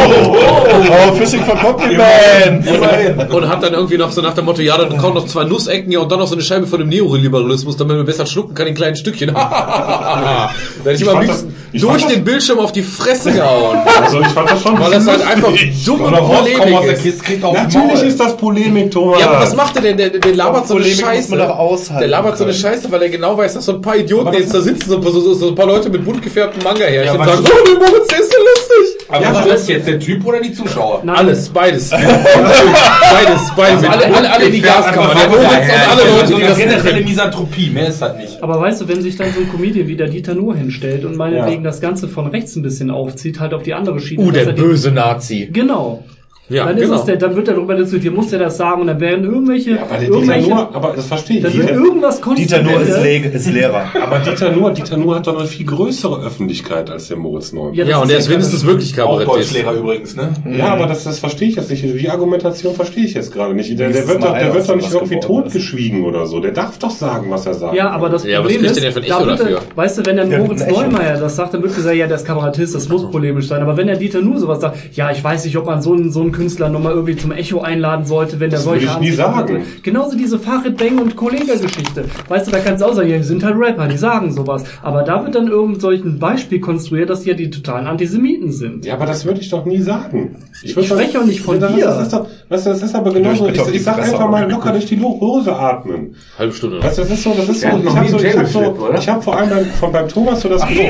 Oh, 0.10 1.14
Fishing 1.16 1.44
for 1.44 1.56
Compliment. 1.56 2.57
und 3.32 3.50
hat 3.50 3.64
dann 3.64 3.74
irgendwie 3.74 3.98
noch 3.98 4.12
so 4.12 4.22
nach 4.22 4.34
dem 4.34 4.46
Motto, 4.46 4.62
ja, 4.62 4.78
dann 4.78 4.98
kommen 4.98 5.16
noch 5.16 5.26
zwei 5.26 5.44
Nussecken 5.44 5.92
ja, 5.92 6.00
und 6.00 6.12
dann 6.12 6.20
noch 6.20 6.28
so 6.28 6.36
eine 6.36 6.44
Scheibe 6.44 6.68
von 6.68 6.80
dem 6.80 6.90
Neoliberalismus, 6.90 7.78
damit 7.78 7.98
man 7.98 8.06
besser 8.06 8.26
schlucken 8.26 8.54
kann 8.54 8.68
in 8.68 8.76
kleinen 8.76 8.96
Stückchen. 8.96 9.34
da 9.34 10.50
hätte 10.84 10.94
ich, 10.94 11.02
Ich 11.02 11.06
mal 11.06 11.26
das- 11.26 11.46
ich 11.72 11.82
durch 11.82 12.06
den 12.06 12.24
Bildschirm 12.24 12.60
auf 12.60 12.72
die 12.72 12.82
Fresse 12.82 13.32
gehauen. 13.32 13.78
Also 14.02 14.22
ich 14.22 14.28
fand 14.28 14.50
das 14.50 14.62
schon 14.62 14.80
Weil 14.80 14.92
das 14.92 15.08
halt 15.08 15.22
einfach 15.28 15.50
rauskommen 15.50 16.16
aus 16.16 16.40
Polemik 16.40 17.06
ist. 17.06 17.30
Natürlich 17.42 18.04
ist 18.04 18.20
das 18.20 18.38
Polemik, 18.38 18.92
Thomas. 18.92 19.20
Ja, 19.20 19.30
aber 19.30 19.42
was 19.42 19.56
macht 19.56 19.76
er 19.76 19.82
denn? 19.82 19.98
Der, 19.98 20.10
der, 20.10 20.36
labert 20.36 20.68
so 20.68 20.76
eine 20.76 20.84
Polemik 20.84 21.06
muss 21.06 21.10
Scheiße. 21.16 21.30
man 21.32 21.40
doch 21.40 21.58
aushalten 21.58 22.00
Der 22.00 22.08
labert 22.08 22.38
so 22.38 22.44
eine 22.44 22.54
können. 22.54 22.64
Scheiße, 22.64 22.92
weil 22.92 23.02
er 23.02 23.10
genau 23.10 23.38
weiß, 23.38 23.54
dass 23.56 23.66
so 23.66 23.74
ein 23.74 23.82
paar 23.82 23.98
Idioten 23.98 24.34
jetzt 24.34 24.54
da 24.54 24.62
sitzen, 24.62 24.90
so, 24.90 25.02
so, 25.02 25.20
so, 25.20 25.34
so 25.34 25.48
ein 25.50 25.56
paar 25.56 25.68
Leute 25.68 25.90
mit 25.90 26.04
bunt 26.06 26.22
gefärbtem 26.22 26.64
Manga-Härchen 26.64 27.06
Ja, 27.06 27.14
und 27.14 27.26
sagen, 27.26 27.44
oh, 27.46 27.66
der 27.68 27.90
Moritz, 27.90 28.08
der 28.08 28.20
ist 28.20 28.34
lustig. 28.78 29.08
Aber 29.10 29.24
Ja, 29.24 29.34
was 29.34 29.62
ist 29.62 29.70
jetzt 29.70 29.88
der 29.88 30.00
Typ 30.00 30.26
oder 30.26 30.40
die 30.40 30.54
Zuschauer? 30.54 31.02
Nein. 31.04 31.16
Alles, 31.16 31.50
beides. 31.50 31.90
beides, 31.92 33.52
beides. 33.56 33.84
Alle, 33.84 34.16
alle, 34.16 34.32
alle 34.32 34.52
die 34.52 34.62
Gaskammer. 34.62 35.16
Der 35.16 35.30
Moritz 35.30 35.46
und 35.46 35.52
alle 35.52 36.12
Leute, 36.12 36.36
die 36.36 36.42
das 36.42 36.58
generelle. 36.58 37.02
Misanthropie, 37.02 37.70
mehr 37.70 37.88
ist 37.88 38.02
das 38.02 38.18
nicht. 38.18 38.44
Aber 38.44 38.60
weißt 38.60 38.82
du, 38.82 38.88
wenn 38.88 39.02
sich 39.02 39.16
dann 39.16 39.32
so 39.34 39.40
ein 39.40 39.50
Comedian 39.50 39.88
wie 39.88 39.96
der 39.96 40.08
Dieter 40.08 40.36
Nuhr 40.36 40.56
hinstellt 40.56 41.06
und 41.06 41.16
meinetwegen 41.16 41.64
das 41.64 41.82
Ganze 41.82 42.08
von 42.08 42.28
rechts 42.28 42.56
ein 42.56 42.62
bisschen 42.62 42.92
aufzieht, 42.92 43.40
halt 43.40 43.54
auf 43.54 43.64
die 43.64 43.74
andere 43.74 44.00
Schiene. 44.00 44.24
Uh, 44.24 44.32
der 44.32 44.48
er 44.48 44.54
böse 44.54 44.92
Nazi. 44.92 45.50
Genau. 45.52 46.04
Ja, 46.50 46.66
dann, 46.66 46.78
ist 46.78 46.84
genau. 46.84 46.96
es 47.00 47.04
der, 47.06 47.18
dann 47.18 47.36
wird 47.36 47.48
er 47.50 47.56
darüber 47.56 47.76
diskutiert, 47.76 48.16
muss 48.16 48.30
der 48.30 48.40
das 48.40 48.56
sagen 48.56 48.80
und 48.82 48.88
dann 48.88 49.00
werden 49.02 49.26
irgendwelche, 49.26 49.82
Aber 49.82 49.90
der 49.92 50.00
Dieter 50.00 50.14
irgendwelche 50.14 50.50
Nuhr, 50.50 50.70
aber 50.74 50.94
das 50.96 51.06
verstehe 51.08 51.38
ich. 51.38 51.44
dann 51.44 51.54
wird 51.54 51.70
Dieter, 51.70 51.76
irgendwas 51.80 52.22
Konstruiertes- 52.22 53.04
Le 53.04 53.18
ist 53.34 53.48
Lehrer. 53.54 53.86
aber 54.02 54.20
Dieter 54.20 54.52
Nuhr, 54.52 54.72
Dieter 54.72 54.96
Nuhr 54.98 55.16
hat 55.16 55.28
doch 55.28 55.38
eine 55.38 55.48
viel 55.48 55.66
größere 55.66 56.26
Öffentlichkeit 56.26 56.90
als 56.90 57.10
der 57.10 57.18
Moritz 57.18 57.52
Neumann. 57.52 57.74
Ja, 57.74 57.84
das 57.84 57.92
Ja, 57.92 57.98
und 57.98 58.04
ist 58.04 58.12
der 58.12 58.18
ist 58.20 58.30
wenigstens 58.30 58.66
wirklich 58.66 58.94
Auch 59.02 59.20
Kabarettist. 59.20 59.52
Deutschlehrer 59.56 59.74
übrigens, 59.74 60.16
ne? 60.16 60.30
Ja, 60.58 60.70
aber 60.70 60.88
das, 60.88 61.04
das 61.04 61.20
verstehe 61.20 61.50
ich 61.50 61.56
jetzt 61.58 61.70
nicht. 61.70 61.84
Die 61.84 62.10
Argumentation 62.10 62.74
verstehe 62.76 63.04
ich 63.06 63.14
jetzt 63.14 63.34
gerade 63.34 63.54
nicht. 63.54 63.78
Der, 63.78 63.90
der 63.90 64.08
wird 64.08 64.24
doch, 64.24 64.34
der 64.38 64.54
wird 64.54 64.70
doch 64.70 64.76
nicht 64.78 64.94
irgendwie 64.94 65.16
ist. 65.18 65.26
totgeschwiegen 65.26 66.06
oder 66.06 66.26
so. 66.28 66.40
Der 66.40 66.52
darf 66.52 66.78
doch 66.80 66.92
sagen, 66.92 67.30
was 67.30 67.46
er 67.46 67.56
sagt. 67.56 67.76
Ja, 67.76 67.90
aber 67.90 68.08
das 68.10 68.24
Ja, 68.24 68.40
aber 68.40 68.46
was 68.48 68.54
Problem 68.54 68.72
ist, 68.72 68.76
der 68.82 68.84
denn 68.84 68.94
für 68.94 69.02
ein 69.02 69.10
da 69.10 69.20
er, 69.32 69.38
dafür? 69.38 69.60
weißt 69.76 69.98
du, 69.98 70.06
wenn 70.06 70.16
der 70.16 70.26
Moritz. 70.28 70.66
Neumeier 70.66 71.18
das 71.20 71.36
sagt, 71.36 71.54
dann 71.54 71.62
wird 71.64 71.76
gesagt, 71.76 71.96
ja, 71.96 72.08
der 72.08 72.16
ist 72.16 72.26
Kabarettist, 72.26 72.74
das 72.74 72.88
muss 72.88 73.10
polemisch 73.12 73.48
sein. 73.48 73.62
Aber 73.62 73.76
wenn 73.76 73.88
der 73.88 73.98
Dieter 73.98 74.22
nur 74.22 74.38
sowas 74.40 74.62
sagt, 74.62 74.78
ja, 74.96 75.12
ich 75.12 75.22
weiß 75.24 75.44
nicht, 75.46 75.58
ob 75.58 75.66
man 75.66 75.82
so 75.82 75.94
einen, 75.94 76.10
so 76.12 76.22
einen 76.22 76.32
Künstler 76.38 76.70
nochmal 76.70 76.94
irgendwie 76.94 77.16
zum 77.16 77.32
Echo 77.32 77.62
einladen 77.62 78.06
sollte, 78.06 78.40
wenn 78.40 78.52
der 78.52 78.60
Das 78.60 78.66
solche 78.66 78.86
würde 78.86 78.94
ich 78.94 79.10
nie 79.10 79.16
sagen. 79.16 79.64
Genauso 79.82 80.16
diese 80.16 80.38
Farid 80.38 80.78
Bang 80.78 81.00
und 81.00 81.16
Kollega-Geschichte. 81.16 82.06
Weißt 82.28 82.46
du, 82.46 82.52
da 82.52 82.60
kannst 82.60 82.84
du 82.84 82.88
auch 82.88 82.94
sagen, 82.94 83.10
ja, 83.10 83.18
die 83.18 83.24
sind 83.24 83.44
halt 83.44 83.56
Rapper, 83.58 83.88
die 83.88 83.98
sagen 83.98 84.32
sowas. 84.32 84.64
Aber 84.84 85.02
da 85.02 85.24
wird 85.24 85.34
dann 85.34 85.48
irgend 85.48 85.82
solch 85.82 86.04
ein 86.04 86.20
Beispiel 86.20 86.60
konstruiert, 86.60 87.10
dass 87.10 87.22
die 87.22 87.30
ja 87.30 87.36
die 87.36 87.50
totalen 87.50 87.88
Antisemiten 87.88 88.52
sind. 88.52 88.86
Ja, 88.86 88.94
aber 88.94 89.08
das 89.08 89.26
würde 89.26 89.42
ich 89.42 89.50
doch 89.50 89.66
nie 89.66 89.82
sagen. 89.82 90.36
Ich 90.62 90.72
spreche 90.72 91.20
auch 91.20 91.26
nicht 91.26 91.42
von 91.42 91.60
dir. 91.60 91.68
Das 91.70 92.04
ist 92.04 92.14
doch, 92.14 92.28
weißt 92.50 92.68
du, 92.68 92.70
das 92.70 92.84
ist 92.84 92.96
aber 92.96 93.12
genauso. 93.12 93.48
Ich, 93.48 93.60
die 93.60 93.78
ich 93.78 93.84
sag 93.84 93.98
einfach 93.98 94.30
mal 94.30 94.50
locker 94.50 94.72
durch 94.72 94.86
die 94.86 95.00
Hose 95.02 95.56
atmen. 95.56 96.16
Halbe 96.38 96.54
Stunde. 96.54 96.84
Weißt 96.84 97.00
du, 97.00 97.02
das 97.02 97.12
ist 97.12 97.24
so, 97.24 97.34
das 97.36 97.50
ist 97.50 97.62
so, 97.62 97.68
ich 97.68 97.96
habe 97.96 98.10
so, 98.10 98.18
ich 98.20 98.38
hab 98.38 98.48
so, 98.48 98.90
ich 98.96 99.10
habe 99.10 99.22
vor 99.24 99.38
allem 99.38 99.50
beim, 99.50 99.66
von, 99.66 99.92
beim 99.92 100.08
Thomas 100.08 100.42
so 100.42 100.50
das 100.50 100.62
Gefühl, 100.68 100.86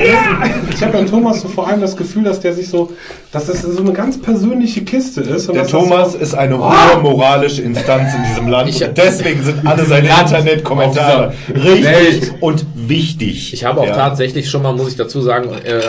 ich 0.70 0.82
habe 0.82 0.92
beim 0.92 1.06
Thomas 1.06 1.40
so 1.40 1.48
vor 1.48 1.68
allem 1.68 1.80
das 1.80 1.96
Gefühl, 1.96 2.24
dass 2.24 2.40
der 2.40 2.52
sich 2.52 2.68
so, 2.68 2.92
dass 3.32 3.46
das 3.46 3.62
so 3.62 3.80
eine 3.80 3.92
ganz 3.92 4.20
persönliche 4.20 4.82
Kiste 4.82 5.22
ist. 5.22 5.37
Der 5.46 5.66
Thomas 5.66 6.14
ist 6.14 6.34
eine 6.34 6.58
hohe 6.58 7.00
moralische 7.02 7.62
Instanz 7.62 8.14
in 8.14 8.22
diesem 8.30 8.48
Land. 8.48 8.68
Ich- 8.68 8.82
und 8.82 8.96
deswegen 8.98 9.42
sind 9.42 9.66
alle 9.66 9.84
seine 9.84 10.08
Internetkommentare 10.20 11.32
richtig 11.54 12.32
und 12.40 12.64
wichtig. 12.74 13.52
Ich 13.52 13.64
habe 13.64 13.80
auch 13.80 13.86
Ja. 13.86 13.94
tatsächlich 13.94 14.48
schon 14.50 14.62
mal, 14.62 14.72
muss 14.72 14.88
ich 14.88 14.96
dazu 14.96 15.20
sagen, 15.20 15.50
äh, 15.64 15.80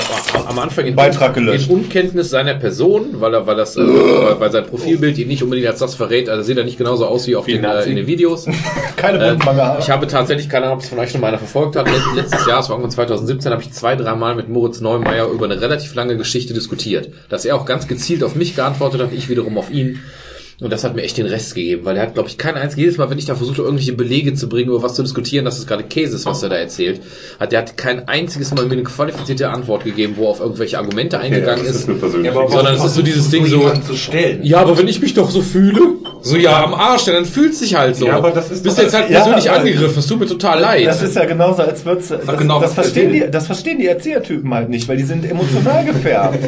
am 0.48 0.60
Anfang 0.60 0.86
in, 0.86 0.96
Beitrag 0.96 1.34
gelöscht. 1.34 1.70
in 1.70 1.76
Unkenntnis 1.78 2.30
seiner 2.30 2.56
Person, 2.56 3.20
weil 3.22 3.34
er, 3.34 3.48
weil 3.48 3.56
das, 3.56 3.76
äh, 3.78 3.82
weil 4.40 4.52
sein 4.52 4.66
Profilbild 4.66 5.18
ihn 5.18 5.28
nicht 5.28 5.44
unbedingt 5.44 5.68
als 5.68 5.80
das 5.80 5.96
verrät, 5.96 6.30
also 6.30 6.44
sieht 6.44 6.58
er 6.58 6.64
nicht 6.66 6.78
genauso 6.78 7.06
aus 7.06 7.28
wie 7.28 7.36
auf 7.36 7.46
den, 7.46 7.64
äh, 7.64 7.84
in 7.84 7.96
den 7.96 8.08
Videos. 8.08 8.46
Keine 8.98 9.20
Äh, 9.20 9.30
Mundmangel 9.32 9.64
haben. 9.64 9.80
ich 9.80 9.90
habe 9.90 10.08
tatsächlich, 10.08 10.50
keine 10.50 10.66
Ahnung, 10.66 10.78
ob 10.80 10.84
es 10.84 10.90
von 10.90 11.00
euch 11.00 11.12
schon 11.12 11.22
mal 11.22 11.28
einer 11.28 11.38
verfolgt 11.38 11.76
hat, 11.78 11.88
let- 11.88 12.02
letztes 12.16 12.46
Jahr, 12.46 12.60
es 12.60 12.68
war 12.70 12.76
irgendwann 12.76 12.92
2017, 12.92 13.52
habe 13.52 13.62
ich 13.62 13.72
zwei, 13.72 13.96
dreimal 13.96 14.36
mit 14.36 14.50
Moritz 14.50 14.82
Neumeier 14.82 15.28
über 15.30 15.46
eine 15.46 15.60
relativ 15.62 15.96
lange 15.96 16.18
Geschichte 16.18 16.54
diskutiert. 16.54 17.10
Dass 17.30 17.46
er 17.46 17.56
auch 17.56 17.66
ganz 17.66 17.88
gezielt 17.88 18.24
auf 18.24 18.36
mich 18.36 18.56
geantwortet 18.56 19.02
hat, 19.02 19.10
ich 19.14 19.30
wiederum 19.40 19.58
auf 19.58 19.72
ihn. 19.72 20.00
Und 20.62 20.72
das 20.74 20.84
hat 20.84 20.94
mir 20.94 21.04
echt 21.04 21.18
den 21.18 21.26
Rest 21.26 21.56
gegeben, 21.56 21.86
weil 21.86 21.96
er 21.96 22.04
hat, 22.04 22.16
glaube 22.16 22.28
ich, 22.28 22.38
kein 22.38 22.56
einziges, 22.56 22.78
jedes 22.84 22.98
Mal, 22.98 23.10
wenn 23.10 23.18
ich 23.18 23.26
da 23.26 23.36
versuchte, 23.36 23.62
irgendwelche 23.62 23.94
Belege 23.94 24.34
zu 24.34 24.50
bringen, 24.50 24.70
über 24.70 24.84
was 24.84 24.94
zu 24.94 25.04
diskutieren, 25.04 25.46
dass 25.46 25.58
es 25.58 25.66
gerade 25.66 25.84
Käse 25.84 26.18
ist, 26.18 26.26
was 26.26 26.44
er 26.44 26.50
da 26.50 26.56
erzählt, 26.58 27.00
hat 27.40 27.54
der 27.54 27.60
hat 27.60 27.78
kein 27.78 28.08
einziges 28.10 28.54
Mal 28.54 28.66
mir 28.66 28.74
eine 28.74 28.84
qualifizierte 28.84 29.50
Antwort 29.50 29.86
gegeben, 29.86 30.16
wo 30.18 30.26
er 30.26 30.30
auf 30.32 30.42
irgendwelche 30.42 30.78
Argumente 30.78 31.18
eingegangen 31.18 31.64
das 31.66 31.76
ist. 31.76 31.82
ist 31.84 31.90
eine 31.90 31.98
persönliche 32.00 32.34
Ja, 32.36 32.42
aber 32.42 32.52
Sondern 32.52 32.76
es 32.76 32.84
ist 32.84 32.96
so 32.96 33.02
dieses 33.02 33.30
Ding 33.30 33.46
so, 33.46 33.58
jemanden 33.60 33.84
zu 33.84 33.96
stellen. 33.96 34.40
ja, 34.44 34.60
aber 34.60 34.78
wenn 34.78 34.88
ich 34.90 35.02
mich 35.02 35.14
doch 35.14 35.30
so 35.30 35.42
fühle, 35.42 35.80
so 36.22 36.36
ja, 36.36 36.62
am 36.66 36.74
Arsch, 36.74 37.06
dann 37.06 37.24
fühlt 37.24 37.56
sich 37.56 37.76
halt 37.76 37.96
so. 37.96 38.08
Ja, 38.08 38.18
aber 38.18 38.32
das 38.32 38.52
ist 38.52 38.62
Bist 38.64 38.78
doch- 38.78 38.84
jetzt 38.84 38.94
halt 38.94 39.10
Ja, 39.10 39.22
persönlich 39.22 39.50
aber- 39.50 39.60
angegriffen, 39.60 40.00
es 40.00 40.08
tut 40.08 40.20
mir 40.20 40.26
total 40.28 40.60
leid. 40.60 40.86
Das 40.88 41.02
ist 41.02 41.16
ja 41.16 41.24
genauso, 41.24 41.62
als 41.62 41.86
würd's, 41.86 42.10
das, 42.10 42.38
genau, 42.38 42.60
das, 42.60 42.74
verstehen 42.74 43.14
die, 43.14 43.24
das 43.32 43.46
verstehen 43.46 43.80
die 43.80 43.88
Erziehertypen 43.88 44.54
halt 44.54 44.68
nicht, 44.70 44.90
weil 44.90 44.98
die 44.98 45.04
sind 45.04 45.24
emotional 45.24 45.86
gefärbt. 45.86 46.40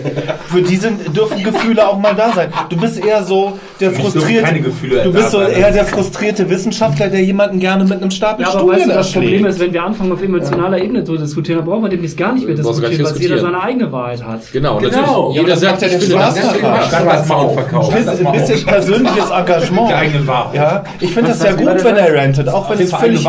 Für 0.50 0.62
die 0.62 0.76
sind, 0.76 1.16
dürfen 1.16 1.42
Gefühle 1.44 1.88
auch 1.88 1.98
mal 1.98 2.14
da 2.14 2.34
sein. 2.34 2.52
Du 2.70 2.76
bist 2.76 3.00
eher 3.04 3.24
so 3.24 3.58
der 3.80 3.92
frustrierte, 4.02 4.44
keine 4.44 4.62
Gefühle 4.62 5.04
du 5.04 5.14
bist 5.14 5.32
so 5.32 5.42
eher 5.42 5.72
der 5.72 5.86
frustrierte 5.86 6.50
Wissenschaftler, 6.50 7.08
der 7.10 7.24
jemanden 7.24 7.60
gerne 7.60 7.84
mit 7.84 8.02
einem 8.02 8.12
Stapel 8.12 8.44
Ja, 8.46 8.52
aber 8.52 8.60
Studien 8.60 8.80
weißt 8.80 8.90
du, 8.90 8.94
das 8.96 9.12
Problem 9.14 9.46
ist, 9.46 9.60
wenn 9.60 9.74
wir 9.74 9.84
anfangen, 9.84 10.12
auf 10.12 10.22
emotionaler 10.22 10.82
Ebene 10.82 11.04
zu 11.04 11.18
diskutieren, 11.18 11.60
dann 11.60 11.68
brauchen 11.68 11.84
wir 11.84 11.90
demnächst 11.90 12.18
gar 12.18 12.34
nicht 12.34 12.46
mehr 12.48 12.56
diskutieren, 12.56 13.06
weil 13.06 13.22
jeder 13.22 13.40
seine 13.40 13.62
eigene 13.62 13.92
Wahrheit 13.92 14.24
hat. 14.24 14.42
Genau, 14.52 14.78
Genau. 14.78 15.34
natürlich. 15.34 15.36
Jeder 15.36 15.50
Ja, 15.50 15.56
sagt, 15.56 15.82
ja 15.82 15.88
ich 15.88 15.94
den 15.94 16.02
finde 16.02 16.16
Spaß 16.16 16.36
das. 16.36 16.44
daran. 16.62 16.62
Ja. 16.76 16.82
Schreib 16.90 17.10
das 17.10 17.28
mal 17.28 17.36
auf. 17.36 17.58
Ein 17.58 18.32
bisschen, 18.34 18.66
persönliches 18.66 19.30
Engagement. 19.30 19.90
Die 19.90 19.94
eigene 19.94 20.28
Wahrheit. 20.28 20.56
Ja, 20.56 20.84
ich 21.00 21.12
finde 21.14 21.30
das 21.30 21.44
ja 21.44 21.52
gut, 21.54 21.84
wenn 21.84 21.96
er 21.98 22.16
rantet, 22.16 22.48
auch 22.50 22.70
wenn 22.70 22.80
es 22.80 22.94
völlig 22.94 23.26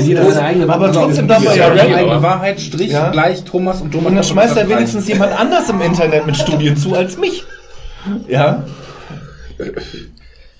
jeder 0.00 0.22
ist. 0.28 0.68
Aber 0.68 0.92
trotzdem 0.92 1.28
darf 1.28 1.44
er 1.46 1.56
ja 1.56 1.74
Ja, 1.74 1.96
ranten. 1.96 2.22
Wahrheit, 2.22 2.60
Strich, 2.60 2.90
Ja. 2.92 3.10
gleich 3.10 3.44
Thomas 3.44 3.80
und 3.82 3.92
Thomas. 3.92 4.08
Und 4.08 4.14
dann 4.16 4.24
schmeißt 4.24 4.56
er 4.56 4.68
wenigstens 4.68 5.08
jemand 5.08 5.38
anders 5.38 5.68
im 5.70 5.80
Internet 5.80 6.26
mit 6.26 6.36
Studien 6.36 6.76
zu 6.76 6.94
als 6.94 7.16
mich. 7.18 7.44
Ja? 8.28 8.62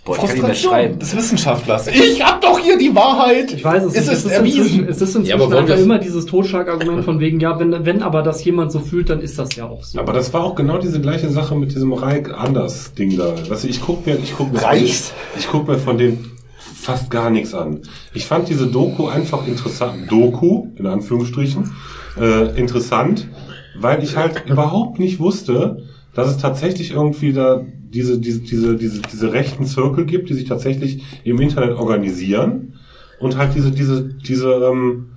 Boah, 0.07 0.15
ich 0.15 0.21
kann 0.21 0.35
nicht 0.35 0.43
mehr 0.47 0.55
schreiben. 0.55 0.99
des 1.01 1.17
Wissenschaftlers. 1.17 1.89
Ich 1.89 2.25
hab 2.25 2.41
doch 2.41 2.61
hier 2.61 2.79
die 2.79 2.95
Wahrheit. 2.95 3.53
Ich 3.53 3.65
weiß 3.65 3.83
es 3.83 3.95
es 3.95 4.07
nicht. 4.07 4.13
ist 4.13 4.25
es 4.25 4.31
erwiesen. 4.31 4.89
es 4.89 5.03
ist 5.03 5.17
inzwischen 5.17 5.39
Ja, 5.41 5.45
aber 5.45 5.59
einfach 5.59 5.77
immer 5.77 5.99
dieses 5.99 6.27
Totschlagargument 6.27 7.05
von 7.05 7.19
wegen, 7.19 7.41
ja, 7.41 7.59
wenn, 7.59 7.85
wenn 7.85 8.03
aber 8.05 8.23
das 8.23 8.45
jemand 8.45 8.71
so 8.71 8.79
fühlt, 8.79 9.11
dann 9.11 9.21
ist 9.21 9.37
das 9.37 9.57
ja 9.57 9.67
auch 9.69 9.83
so. 9.83 9.99
Aber 9.99 10.13
das 10.13 10.33
war 10.33 10.45
auch 10.45 10.55
genau 10.55 10.79
diese 10.79 11.01
gleiche 11.01 11.29
Sache 11.29 11.57
mit 11.57 11.75
diesem 11.75 11.93
Reich 11.93 12.33
anders 12.33 12.95
Ding 12.95 13.17
da. 13.17 13.35
Weißt 13.49 13.65
du, 13.65 13.69
ich 13.69 13.81
guck 13.81 14.07
mir, 14.07 14.17
ich 14.17 14.35
guck 14.37 14.53
mir, 14.53 14.63
Reichs? 14.63 15.13
ich 15.37 15.49
guck 15.49 15.67
mir 15.67 15.77
von 15.77 15.99
dem 15.99 16.19
fast 16.57 17.11
gar 17.11 17.31
nichts 17.31 17.53
an. 17.53 17.81
Ich 18.15 18.27
fand 18.27 18.49
diese 18.49 18.69
Doku 18.69 19.09
einfach 19.09 19.45
interessant. 19.49 20.09
Doku, 20.09 20.69
in 20.77 20.87
Anführungsstrichen, 20.87 21.73
äh, 22.21 22.57
interessant, 22.57 23.27
weil 23.77 24.05
ich 24.05 24.17
halt 24.17 24.45
überhaupt 24.47 25.01
nicht 25.01 25.19
wusste, 25.19 25.83
dass 26.15 26.29
es 26.29 26.39
tatsächlich 26.39 26.93
irgendwie 26.93 27.33
da 27.33 27.63
diese, 27.91 28.19
diese, 28.19 28.41
diese, 28.41 28.77
diese, 28.77 29.03
diese 29.03 29.33
rechten 29.33 29.65
Zirkel 29.65 30.05
gibt, 30.07 30.29
die 30.29 30.35
sich 30.35 30.45
tatsächlich 30.45 31.03
im 31.25 31.41
Internet 31.41 31.77
organisieren 31.77 32.75
und 33.21 33.37
halt 33.37 33.55
diese, 33.55 33.71
diese, 33.71 34.05
diese, 34.05 34.53
ähm, 34.53 35.11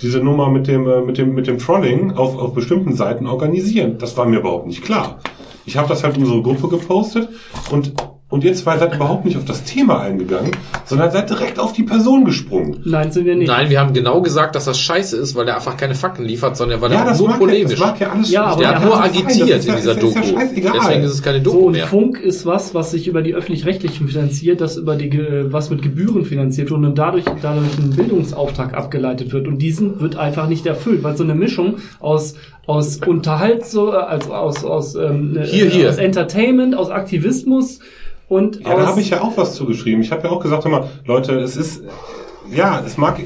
diese 0.00 0.20
Nummer 0.20 0.50
mit 0.50 0.66
dem, 0.66 0.86
äh, 0.86 1.00
mit 1.00 1.18
dem, 1.18 1.34
mit 1.34 1.46
dem 1.46 1.58
Trolling 1.58 2.12
auf, 2.12 2.36
auf 2.36 2.54
bestimmten 2.54 2.94
Seiten 2.94 3.26
organisieren. 3.26 3.98
Das 3.98 4.16
war 4.16 4.26
mir 4.26 4.40
überhaupt 4.40 4.66
nicht 4.66 4.82
klar. 4.82 5.20
Ich 5.64 5.76
habe 5.76 5.88
das 5.88 6.04
halt 6.04 6.16
in 6.16 6.22
unsere 6.22 6.42
Gruppe 6.42 6.68
gepostet 6.68 7.28
und, 7.70 7.92
und 8.28 8.42
ihr 8.42 8.54
zwei 8.54 8.76
seid 8.76 8.92
überhaupt 8.96 9.24
nicht 9.24 9.36
auf 9.36 9.44
das 9.44 9.62
Thema 9.62 10.00
eingegangen, 10.00 10.50
sondern 10.84 11.12
seid 11.12 11.30
direkt 11.30 11.60
auf 11.60 11.72
die 11.72 11.84
Person 11.84 12.24
gesprungen. 12.24 12.82
Nein, 12.84 13.12
sind 13.12 13.24
wir 13.24 13.36
nicht. 13.36 13.46
Nein, 13.46 13.70
wir 13.70 13.78
haben 13.78 13.92
genau 13.94 14.20
gesagt, 14.20 14.56
dass 14.56 14.64
das 14.64 14.80
scheiße 14.80 15.16
ist, 15.16 15.36
weil 15.36 15.46
er 15.46 15.54
einfach 15.54 15.76
keine 15.76 15.94
Fakten 15.94 16.24
liefert, 16.24 16.56
sondern 16.56 16.80
weil 16.80 16.90
Ja, 16.90 17.00
er 17.00 17.04
das 17.06 17.18
nur 17.20 17.28
mag, 17.28 17.36
ja, 17.40 17.46
polemisch. 17.46 17.70
das 17.70 17.80
mag 17.80 18.00
ja 18.00 18.10
alles 18.10 18.30
Ja, 18.32 18.44
aber 18.46 18.60
der 18.62 18.70
er 18.70 18.76
hat 18.80 18.84
nur 18.84 19.00
agitiert 19.00 19.30
in 19.30 19.46
ja- 19.46 19.56
dieser 19.58 19.72
das 19.72 19.78
ist 19.80 19.86
ja 19.86 19.94
Doku. 19.94 20.38
scheißegal. 20.40 20.72
Deswegen 20.80 21.02
ist 21.04 21.12
es 21.12 21.22
keine 21.22 21.38
So, 21.38 21.44
Doku 21.52 21.66
und 21.66 21.72
mehr. 21.74 21.86
Funk 21.86 22.18
ist 22.20 22.44
was, 22.46 22.74
was 22.74 22.90
sich 22.90 23.06
über 23.06 23.22
die 23.22 23.32
öffentlich-rechtlichen 23.34 24.08
finanziert, 24.08 24.60
das 24.60 24.76
über 24.76 24.96
die, 24.96 25.16
was 25.52 25.70
mit 25.70 25.82
Gebühren 25.82 26.24
finanziert 26.24 26.70
wird 26.70 26.80
und 26.82 26.98
dadurch, 26.98 27.24
dadurch 27.42 27.78
ein 27.78 27.90
Bildungsauftrag 27.90 28.74
abgeleitet 28.74 29.32
wird. 29.32 29.46
Und 29.46 29.58
diesen 29.62 30.00
wird 30.00 30.16
einfach 30.16 30.48
nicht 30.48 30.66
erfüllt, 30.66 31.04
weil 31.04 31.16
so 31.16 31.22
eine 31.22 31.36
Mischung 31.36 31.76
aus, 32.00 32.34
aus 32.66 32.98
Unterhalt, 33.06 33.64
so, 33.66 33.92
äh, 33.92 33.96
als, 33.98 34.28
aus, 34.28 34.64
aus, 34.64 34.96
ähm, 34.96 35.38
Hier, 35.44 35.66
äh, 35.66 35.70
hier. 35.70 35.90
aus 35.90 35.98
Entertainment, 35.98 36.74
aus 36.74 36.90
Aktivismus 36.90 37.78
und 38.28 38.60
Ja, 38.60 38.74
da 38.76 38.86
habe 38.86 39.00
ich 39.00 39.10
ja 39.10 39.22
auch 39.22 39.36
was 39.36 39.54
zugeschrieben. 39.54 40.02
Ich 40.02 40.10
habe 40.12 40.24
ja 40.24 40.30
auch 40.30 40.40
gesagt, 40.40 40.64
mal, 40.66 40.88
Leute, 41.04 41.38
es 41.38 41.56
ist, 41.56 41.82
ja, 42.52 42.82
es 42.84 42.96
mag, 42.96 43.20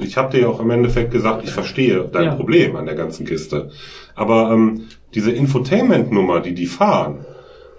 ich 0.00 0.16
habe 0.16 0.30
dir 0.32 0.42
ja 0.42 0.48
auch 0.48 0.60
im 0.60 0.70
Endeffekt 0.70 1.10
gesagt, 1.10 1.44
ich 1.44 1.50
verstehe 1.50 2.08
dein 2.12 2.24
Ja. 2.24 2.34
Problem 2.34 2.76
an 2.76 2.86
der 2.86 2.94
ganzen 2.94 3.26
Kiste. 3.26 3.70
Aber 4.14 4.50
ähm, 4.52 4.82
diese 5.14 5.30
Infotainment-Nummer, 5.30 6.40
die 6.40 6.54
die 6.54 6.66
fahren, 6.66 7.24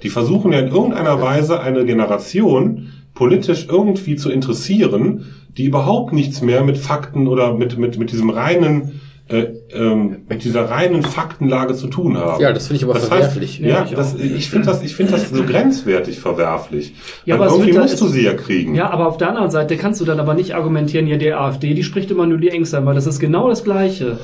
die 0.04 0.10
versuchen 0.10 0.52
ja 0.52 0.60
in 0.60 0.68
irgendeiner 0.68 1.22
Weise 1.22 1.62
eine 1.62 1.86
Generation 1.86 2.92
politisch 3.14 3.68
irgendwie 3.70 4.18
zu 4.18 4.30
interessieren, 4.30 5.34
die 5.58 5.66
überhaupt 5.66 6.12
nichts 6.12 6.42
mehr 6.42 6.64
mit 6.64 6.78
Fakten 6.78 7.28
oder 7.28 7.54
mit, 7.54 7.78
mit, 7.78 7.98
mit 7.98 8.12
diesem 8.12 8.30
reinen, 8.30 9.00
äh, 9.28 9.48
ähm, 9.72 10.26
mit 10.30 10.44
dieser 10.44 10.70
reinen 10.70 11.02
Faktenlage 11.02 11.74
zu 11.74 11.88
tun 11.88 12.16
haben. 12.18 12.42
Ja, 12.42 12.54
das 12.54 12.68
finde 12.68 12.78
ich 12.78 12.84
aber 12.84 12.94
das 12.94 13.08
verwerflich. 13.08 13.60
Heißt, 13.60 13.92
ja, 13.92 13.96
das, 13.96 14.14
ich 14.14 14.50
finde 14.50 14.68
das, 14.68 14.84
ich 14.84 14.96
finde 14.96 15.14
das 15.14 15.30
so 15.30 15.44
grenzwertig 15.44 16.20
verwerflich. 16.20 16.94
Ja, 17.26 17.40
Weil 17.40 17.48
aber 17.48 17.56
es 17.56 17.60
irgendwie 17.60 17.80
musst 17.80 18.02
du 18.02 18.08
sie 18.08 18.24
ja 18.24 18.36
kriegen. 18.36 18.76
Ja, 18.76 18.92
aber 18.92 19.08
auf 19.08 19.18
der 19.18 19.30
anderen 19.30 19.50
Seite 19.50 19.78
kannst 19.78 20.00
du 20.00 20.06
dann 20.06 20.20
aber 20.20 20.36
nicht 20.36 20.54
argumentieren, 20.54 21.08
ja, 21.08 21.18
die 21.18 21.34
AfD, 21.34 21.74
die 21.74 21.84
spricht 21.84 22.12
immer 22.12 22.28
nur 22.28 22.38
die 22.38 22.50
Ängste 22.50 22.78
an, 22.78 22.86
weil 22.86 22.94
das 22.94 23.08
ist 23.08 23.20
genau 23.20 23.50
das 23.50 23.64
Gleiche. 23.64 24.20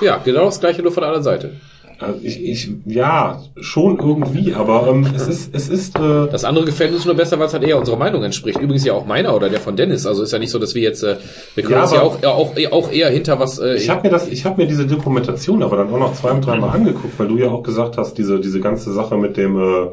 Ja, 0.00 0.20
genau 0.24 0.46
das 0.46 0.58
gleiche 0.58 0.82
nur 0.82 0.92
von 0.92 1.02
der 1.02 1.08
anderen 1.08 1.24
Seite. 1.24 1.52
Also 1.98 2.20
ich, 2.22 2.44
ich, 2.44 2.70
ja, 2.84 3.40
schon 3.58 3.98
irgendwie, 3.98 4.52
aber 4.52 4.88
ähm, 4.88 5.06
es 5.14 5.26
ist, 5.28 5.54
es 5.54 5.68
ist, 5.68 5.96
äh, 5.98 6.26
Das 6.30 6.44
andere 6.44 6.66
gefällt 6.66 6.92
uns 6.92 7.06
nur 7.06 7.14
besser, 7.14 7.38
weil 7.38 7.46
es 7.46 7.54
halt 7.54 7.64
eher 7.64 7.78
unserer 7.78 7.96
Meinung 7.96 8.22
entspricht. 8.22 8.60
Übrigens 8.60 8.84
ja 8.84 8.92
auch 8.92 9.06
meiner 9.06 9.34
oder 9.34 9.48
der 9.48 9.60
von 9.60 9.76
Dennis. 9.76 10.04
Also 10.04 10.22
ist 10.22 10.32
ja 10.32 10.38
nicht 10.38 10.50
so, 10.50 10.58
dass 10.58 10.74
wir 10.74 10.82
jetzt, 10.82 11.02
äh, 11.02 11.16
wir 11.54 11.62
können 11.62 11.76
Ja, 11.76 11.82
uns 11.82 11.92
ja 11.92 12.02
auch, 12.02 12.22
ja, 12.22 12.30
auch, 12.30 12.54
auch 12.70 12.92
eher 12.92 13.08
hinter 13.08 13.38
was. 13.40 13.58
Äh, 13.58 13.76
ich 13.76 13.88
habe 13.88 14.02
mir 14.02 14.10
das, 14.10 14.28
ich 14.28 14.44
habe 14.44 14.60
mir 14.60 14.68
diese 14.68 14.86
Dokumentation 14.86 15.62
aber 15.62 15.78
dann 15.78 15.88
auch 15.92 15.98
noch 15.98 16.14
zwei, 16.14 16.38
dreimal 16.38 16.70
angeguckt, 16.70 17.18
weil 17.18 17.28
du 17.28 17.38
ja 17.38 17.48
auch 17.48 17.62
gesagt 17.62 17.96
hast, 17.96 18.18
diese, 18.18 18.40
diese 18.40 18.60
ganze 18.60 18.92
Sache 18.92 19.16
mit 19.16 19.38
dem, 19.38 19.56
äh, 19.58 19.86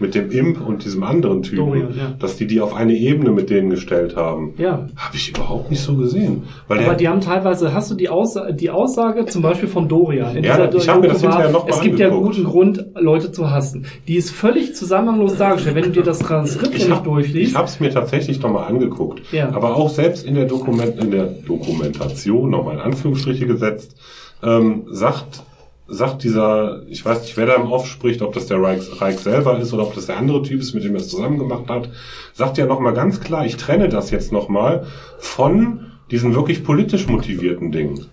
mit 0.00 0.14
dem 0.14 0.30
Imp 0.30 0.66
und 0.66 0.84
diesem 0.84 1.02
anderen 1.02 1.42
Typen, 1.42 1.66
Dorian, 1.66 1.94
ja. 1.96 2.12
dass 2.18 2.36
die 2.36 2.46
die 2.46 2.60
auf 2.60 2.74
eine 2.74 2.94
Ebene 2.94 3.30
mit 3.30 3.50
denen 3.50 3.70
gestellt 3.70 4.16
haben. 4.16 4.54
Ja. 4.58 4.88
Habe 4.96 5.14
ich 5.16 5.30
überhaupt 5.30 5.70
nicht 5.70 5.82
so 5.82 5.96
gesehen. 5.96 6.44
Weil 6.68 6.84
Aber 6.84 6.94
die 6.94 7.08
haben 7.08 7.20
teilweise, 7.20 7.74
hast 7.74 7.90
du 7.90 7.94
die, 7.94 8.08
Aussa 8.08 8.52
die 8.52 8.70
Aussage 8.70 9.26
zum 9.26 9.42
Beispiel 9.42 9.68
von 9.68 9.88
Dorian? 9.88 10.36
In 10.36 10.44
Ja, 10.44 10.66
dieser 10.66 10.78
ich 10.78 10.88
hab 10.88 11.00
mir 11.00 11.08
das 11.08 11.20
hinterher 11.20 11.50
noch 11.50 11.64
mal 11.64 11.70
Es 11.70 11.80
gibt 11.80 11.98
ja 11.98 12.08
angeguckt. 12.08 12.36
guten 12.36 12.44
Grund, 12.44 12.84
Leute 12.94 13.32
zu 13.32 13.50
hassen. 13.50 13.86
Die 14.08 14.16
ist 14.16 14.30
völlig 14.30 14.74
zusammenhanglos 14.74 15.36
dargestellt. 15.36 15.76
Wenn 15.76 15.84
du 15.84 15.90
dir 15.90 16.02
das 16.02 16.18
Transkript 16.20 16.74
ich 16.74 16.84
nicht 16.86 16.90
habe 16.90 17.04
durchliest, 17.04 17.50
ich 17.52 17.56
hab's 17.56 17.80
mir 17.80 17.90
tatsächlich 17.90 18.40
nochmal 18.40 18.68
angeguckt. 18.68 19.20
Ja. 19.32 19.50
Aber 19.52 19.76
auch 19.76 19.90
selbst 19.90 20.24
in 20.24 20.34
der, 20.34 20.46
Dokument, 20.46 20.98
in 20.98 21.10
der 21.10 21.26
Dokumentation, 21.26 22.50
nochmal 22.50 22.74
in 22.76 22.80
Anführungsstriche 22.80 23.46
gesetzt, 23.46 23.96
ähm, 24.42 24.84
sagt, 24.90 25.42
sagt 25.90 26.22
dieser, 26.22 26.82
ich 26.88 27.04
weiß 27.04 27.22
nicht, 27.22 27.36
wer 27.36 27.46
da 27.46 27.54
im 27.56 27.70
Off 27.70 27.86
spricht, 27.86 28.22
ob 28.22 28.32
das 28.32 28.46
der 28.46 28.62
Reich, 28.62 29.00
Reich 29.00 29.18
selber 29.18 29.58
ist 29.58 29.72
oder 29.72 29.82
ob 29.82 29.94
das 29.94 30.06
der 30.06 30.16
andere 30.16 30.42
Typ 30.42 30.60
ist, 30.60 30.72
mit 30.72 30.84
dem 30.84 30.94
er 30.94 31.00
es 31.00 31.08
zusammen 31.08 31.38
gemacht 31.38 31.68
hat, 31.68 31.90
sagt 32.32 32.58
ja 32.58 32.66
nochmal 32.66 32.94
ganz 32.94 33.20
klar, 33.20 33.44
ich 33.44 33.56
trenne 33.56 33.88
das 33.88 34.10
jetzt 34.10 34.32
nochmal 34.32 34.86
von 35.18 35.86
diesen 36.10 36.34
wirklich 36.34 36.64
politisch 36.64 37.08
motivierten 37.08 37.72
Dingen. 37.72 38.06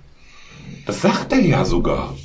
Das 0.86 1.02
sagt 1.02 1.34
er 1.34 1.40
ja 1.40 1.66
sogar. 1.66 2.16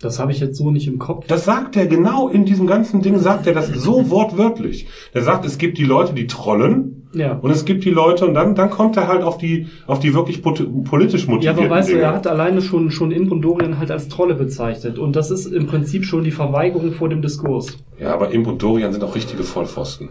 das 0.00 0.18
habe 0.18 0.32
ich 0.32 0.40
jetzt 0.40 0.56
so 0.56 0.70
nicht 0.70 0.86
im 0.86 0.98
Kopf. 0.98 1.26
Das 1.26 1.44
sagt 1.44 1.76
er 1.76 1.86
genau 1.86 2.28
in 2.28 2.44
diesem 2.44 2.66
ganzen 2.66 3.02
Ding, 3.02 3.18
sagt 3.18 3.46
er 3.46 3.54
das 3.54 3.68
so 3.68 4.10
wortwörtlich. 4.10 4.86
Der 5.14 5.22
sagt, 5.22 5.44
es 5.44 5.58
gibt 5.58 5.78
die 5.78 5.84
Leute, 5.84 6.14
die 6.14 6.26
trollen, 6.26 7.05
Ja. 7.16 7.38
und 7.40 7.50
es 7.50 7.64
gibt 7.64 7.84
die 7.84 7.90
Leute, 7.90 8.26
und 8.26 8.34
dann, 8.34 8.54
dann 8.54 8.70
kommt 8.70 8.96
er 8.96 9.08
halt 9.08 9.22
auf 9.22 9.38
die, 9.38 9.68
auf 9.86 9.98
die 10.00 10.12
wirklich 10.14 10.42
politisch 10.42 11.24
Ja, 11.24 11.30
motivierten 11.30 11.64
aber 11.64 11.70
weißt 11.74 11.88
du, 11.88 11.92
Dinge. 11.94 12.04
er 12.04 12.14
hat 12.14 12.26
alleine 12.26 12.60
schon, 12.60 12.90
schon 12.90 13.10
Imp 13.10 13.32
und 13.32 13.40
Dorian 13.42 13.78
halt 13.78 13.90
als 13.90 14.08
Trolle 14.08 14.34
bezeichnet. 14.34 14.98
Und 14.98 15.16
das 15.16 15.30
ist 15.30 15.46
im 15.46 15.66
Prinzip 15.66 16.04
schon 16.04 16.24
die 16.24 16.30
Verweigerung 16.30 16.92
vor 16.92 17.08
dem 17.08 17.22
Diskurs. 17.22 17.78
ja, 17.98 18.12
aber 18.12 18.30
Imp 18.32 18.46
und 18.46 18.62
Dorian 18.62 18.92
sind 18.92 19.02
auch 19.02 19.14
richtige 19.14 19.42
Vollpfosten. 19.42 20.10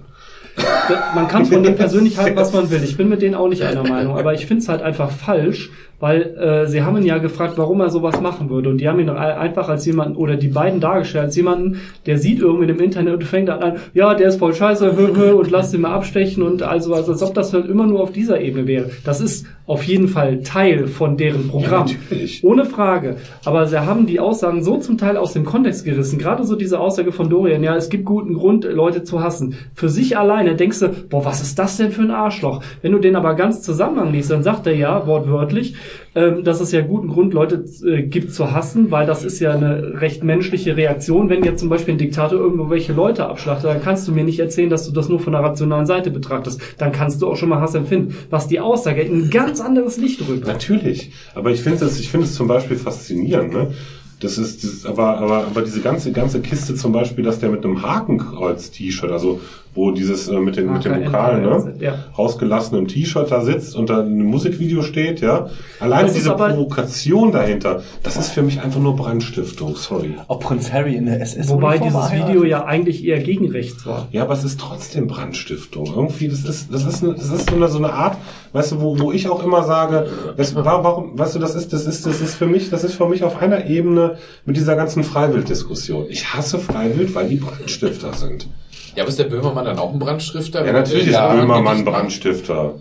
Man 1.15 1.27
kann 1.27 1.45
von 1.45 1.63
denen 1.63 1.75
persönlich 1.75 2.17
halten, 2.17 2.35
was 2.35 2.53
man 2.53 2.69
will. 2.69 2.83
Ich 2.83 2.95
bin 2.95 3.09
mit 3.09 3.21
denen 3.21 3.35
auch 3.35 3.47
nicht 3.47 3.63
einer 3.63 3.83
Meinung. 3.87 4.17
Aber 4.17 4.33
ich 4.33 4.45
finde 4.45 4.61
es 4.61 4.69
halt 4.69 4.81
einfach 4.81 5.11
falsch, 5.11 5.71
weil 5.99 6.21
äh, 6.37 6.67
sie 6.67 6.83
haben 6.83 6.97
ihn 6.97 7.05
ja 7.05 7.17
gefragt, 7.17 7.53
warum 7.57 7.81
er 7.81 7.89
sowas 7.89 8.21
machen 8.21 8.49
würde. 8.49 8.69
Und 8.69 8.79
die 8.79 8.87
haben 8.87 8.99
ihn 8.99 9.09
einfach 9.09 9.69
als 9.69 9.85
jemanden, 9.85 10.15
oder 10.15 10.35
die 10.35 10.49
beiden 10.49 10.79
dargestellt, 10.79 11.25
als 11.25 11.35
jemanden, 11.35 11.81
der 12.05 12.17
sieht 12.17 12.39
irgendwie 12.39 12.69
im 12.69 12.79
Internet 12.79 13.15
und 13.15 13.23
fängt 13.23 13.49
dann 13.49 13.61
an, 13.61 13.75
ja, 13.93 14.13
der 14.13 14.29
ist 14.29 14.39
voll 14.39 14.53
scheiße, 14.53 14.95
hö, 14.95 15.15
hö, 15.15 15.33
und 15.33 15.51
lass 15.51 15.73
ihn 15.73 15.81
mal 15.81 15.93
abstechen 15.93 16.43
und 16.43 16.63
also, 16.63 16.93
also 16.93 17.13
als 17.13 17.23
ob 17.23 17.33
das 17.33 17.53
halt 17.53 17.67
immer 17.67 17.87
nur 17.87 18.01
auf 18.01 18.11
dieser 18.11 18.39
Ebene 18.39 18.67
wäre. 18.67 18.89
Das 19.03 19.21
ist 19.21 19.45
auf 19.67 19.83
jeden 19.83 20.07
Fall 20.07 20.41
Teil 20.43 20.87
von 20.87 21.17
deren 21.17 21.47
Programm. 21.47 21.87
natürlich. 21.87 22.43
Ohne 22.43 22.65
Frage. 22.65 23.17
Aber 23.45 23.65
sie 23.65 23.79
haben 23.79 24.05
die 24.05 24.19
Aussagen 24.19 24.63
so 24.63 24.77
zum 24.77 24.97
Teil 24.97 25.17
aus 25.17 25.33
dem 25.33 25.43
Kontext 25.43 25.85
gerissen. 25.85 26.19
Gerade 26.19 26.43
so 26.43 26.55
diese 26.55 26.79
Aussage 26.79 27.11
von 27.11 27.29
Dorian, 27.29 27.63
ja, 27.63 27.75
es 27.75 27.89
gibt 27.89 28.05
guten 28.05 28.35
Grund, 28.35 28.63
Leute 28.65 29.03
zu 29.03 29.21
hassen. 29.21 29.55
Für 29.73 29.89
sich 29.89 30.17
alleine 30.17 30.55
denkst 30.55 30.79
du, 30.79 30.89
boah, 31.09 31.25
was 31.25 31.41
ist 31.41 31.57
das 31.57 31.77
denn 31.77 31.91
für 31.91 32.03
ein 32.03 32.11
Arschloch? 32.11 32.61
Wenn 32.81 32.91
du 32.91 32.99
den 32.99 33.15
aber 33.15 33.33
ganz 33.33 33.61
Zusammenhang 33.61 34.11
liest, 34.11 34.29
dann 34.29 34.43
sagt 34.43 34.67
er 34.67 34.75
ja, 34.75 35.07
wortwörtlich, 35.07 35.75
ähm, 36.15 36.45
dass 36.45 36.61
es 36.61 36.71
ja 36.71 36.81
guten 36.81 37.09
Grund, 37.09 37.33
Leute 37.33 37.65
äh, 37.85 38.03
gibt 38.03 38.33
zu 38.33 38.53
hassen, 38.53 38.89
weil 38.89 39.05
das 39.05 39.25
ist 39.25 39.39
ja 39.41 39.51
eine 39.51 39.99
recht 39.99 40.23
menschliche 40.23 40.77
Reaktion. 40.77 41.29
Wenn 41.29 41.43
jetzt 41.43 41.59
zum 41.59 41.67
Beispiel 41.67 41.93
ein 41.93 41.97
Diktator 41.97 42.39
irgendwo 42.39 42.69
welche 42.69 42.93
Leute 42.93 43.27
abschlachtet, 43.27 43.69
dann 43.69 43.81
kannst 43.81 44.07
du 44.07 44.13
mir 44.13 44.23
nicht 44.23 44.39
erzählen, 44.39 44.69
dass 44.69 44.85
du 44.85 44.93
das 44.93 45.09
nur 45.09 45.19
von 45.19 45.33
der 45.33 45.43
rationalen 45.43 45.85
Seite 45.85 46.11
betrachtest. 46.11 46.61
Dann 46.77 46.93
kannst 46.93 47.21
du 47.21 47.27
auch 47.27 47.35
schon 47.35 47.49
mal 47.49 47.59
Hass 47.59 47.75
empfinden. 47.75 48.15
Was 48.29 48.47
die 48.47 48.61
Aussage 48.61 49.01
in 49.01 49.25
ein 49.25 49.29
ganz 49.29 49.59
anderes 49.59 49.97
Licht 49.97 50.25
rückt. 50.27 50.47
Natürlich. 50.47 51.11
Aber 51.33 51.51
ich 51.51 51.61
finde 51.61 51.83
es, 51.83 51.99
ich 51.99 52.09
finde 52.09 52.27
es 52.27 52.33
zum 52.33 52.47
Beispiel 52.47 52.77
faszinierend, 52.77 53.53
ne? 53.53 53.73
Das 54.21 54.37
ist, 54.37 54.63
das 54.63 54.71
ist 54.71 54.85
aber, 54.85 55.17
aber, 55.17 55.45
aber 55.45 55.61
diese 55.61 55.81
ganze, 55.81 56.13
ganze 56.13 56.39
Kiste 56.39 56.73
zum 56.75 56.93
Beispiel, 56.93 57.25
dass 57.25 57.39
der 57.39 57.49
mit 57.49 57.65
einem 57.65 57.81
Hakenkreuz-T-Shirt, 57.81 59.11
also 59.11 59.41
wo 59.75 59.91
dieses 59.91 60.27
äh, 60.29 60.39
mit 60.39 60.55
den, 60.55 60.71
mit 60.71 60.85
den 60.85 60.93
HKN, 60.93 61.05
Vokalen, 61.05 61.43
ne? 61.43 61.73
ja. 61.79 61.95
rausgelassenem 62.17 62.87
T-Shirt 62.87 63.29
da 63.29 63.41
sitzt 63.41 63.75
und 63.75 63.89
da 63.89 63.99
ein 63.99 64.23
Musikvideo 64.23 64.81
steht, 64.81 65.21
ja. 65.21 65.49
Allein 65.79 66.03
Das 66.03 66.11
ist 66.11 66.19
diese 66.19 66.31
aber- 66.31 66.49
Provokation 66.49 67.31
dahinter, 67.31 67.83
das 68.01 68.15
ist 68.15 68.29
für 68.29 68.41
mich 68.41 68.61
einfach 68.61 68.79
nur 68.79 68.95
Brandstiftung, 68.95 69.75
sorry. 69.75 70.15
Ob 70.27 70.41
Prinz 70.41 70.71
Harry 70.71 70.95
in 70.95 71.05
der 71.05 71.21
SS 71.21 71.49
Wobei 71.49 71.77
dieses 71.77 72.11
Video 72.11 72.43
ja 72.45 72.65
eigentlich 72.65 73.03
eher 73.05 73.19
gegen 73.19 73.51
rechts 73.51 73.85
war. 73.85 74.07
Ja, 74.11 74.23
aber 74.23 74.33
es 74.33 74.43
ist 74.43 74.59
trotzdem 74.59 75.07
Brandstiftung. 75.07 75.87
Irgendwie, 75.87 76.29
das 76.29 76.45
ist, 76.45 76.73
das 76.73 76.85
ist, 76.85 77.03
das 77.03 77.29
ist 77.31 77.49
so 77.49 77.55
eine, 77.55 77.67
so 77.67 77.77
eine 77.77 77.91
Art, 77.91 78.17
weißt 78.53 78.71
du, 78.73 78.81
wo, 78.81 78.97
wo 78.99 79.11
ich 79.11 79.27
auch 79.27 79.43
immer 79.43 79.63
sage, 79.63 80.07
du, 80.37 80.43
warum, 80.55 81.19
weißt 81.19 81.35
du, 81.35 81.39
das 81.39 81.55
ist, 81.55 81.73
das 81.73 81.85
ist, 81.85 82.05
das 82.05 82.21
ist 82.21 82.35
für 82.35 82.47
mich, 82.47 82.69
das 82.69 82.83
ist 82.85 82.95
für 82.95 83.07
mich 83.07 83.23
auf 83.23 83.41
einer 83.41 83.65
Ebene 83.65 84.17
mit 84.45 84.55
dieser 84.55 84.75
ganzen 84.75 85.03
Freiwild-Diskussion. 85.03 86.05
Ich 86.09 86.33
hasse 86.33 86.59
Freiwild, 86.59 87.13
weil 87.13 87.27
die 87.27 87.35
Brandstifter 87.35 88.13
sind. 88.13 88.47
Ja, 88.95 89.03
aber 89.03 89.09
ist 89.09 89.19
der 89.19 89.25
Böhmermann 89.25 89.65
dann 89.65 89.77
auch 89.79 89.91
ein 89.93 89.99
Brandstifter? 89.99 90.65
Ja, 90.65 90.71
natürlich 90.73 91.07
ist 91.07 91.17
Böhmermann 91.17 91.83
Brandstifter. 91.85 92.75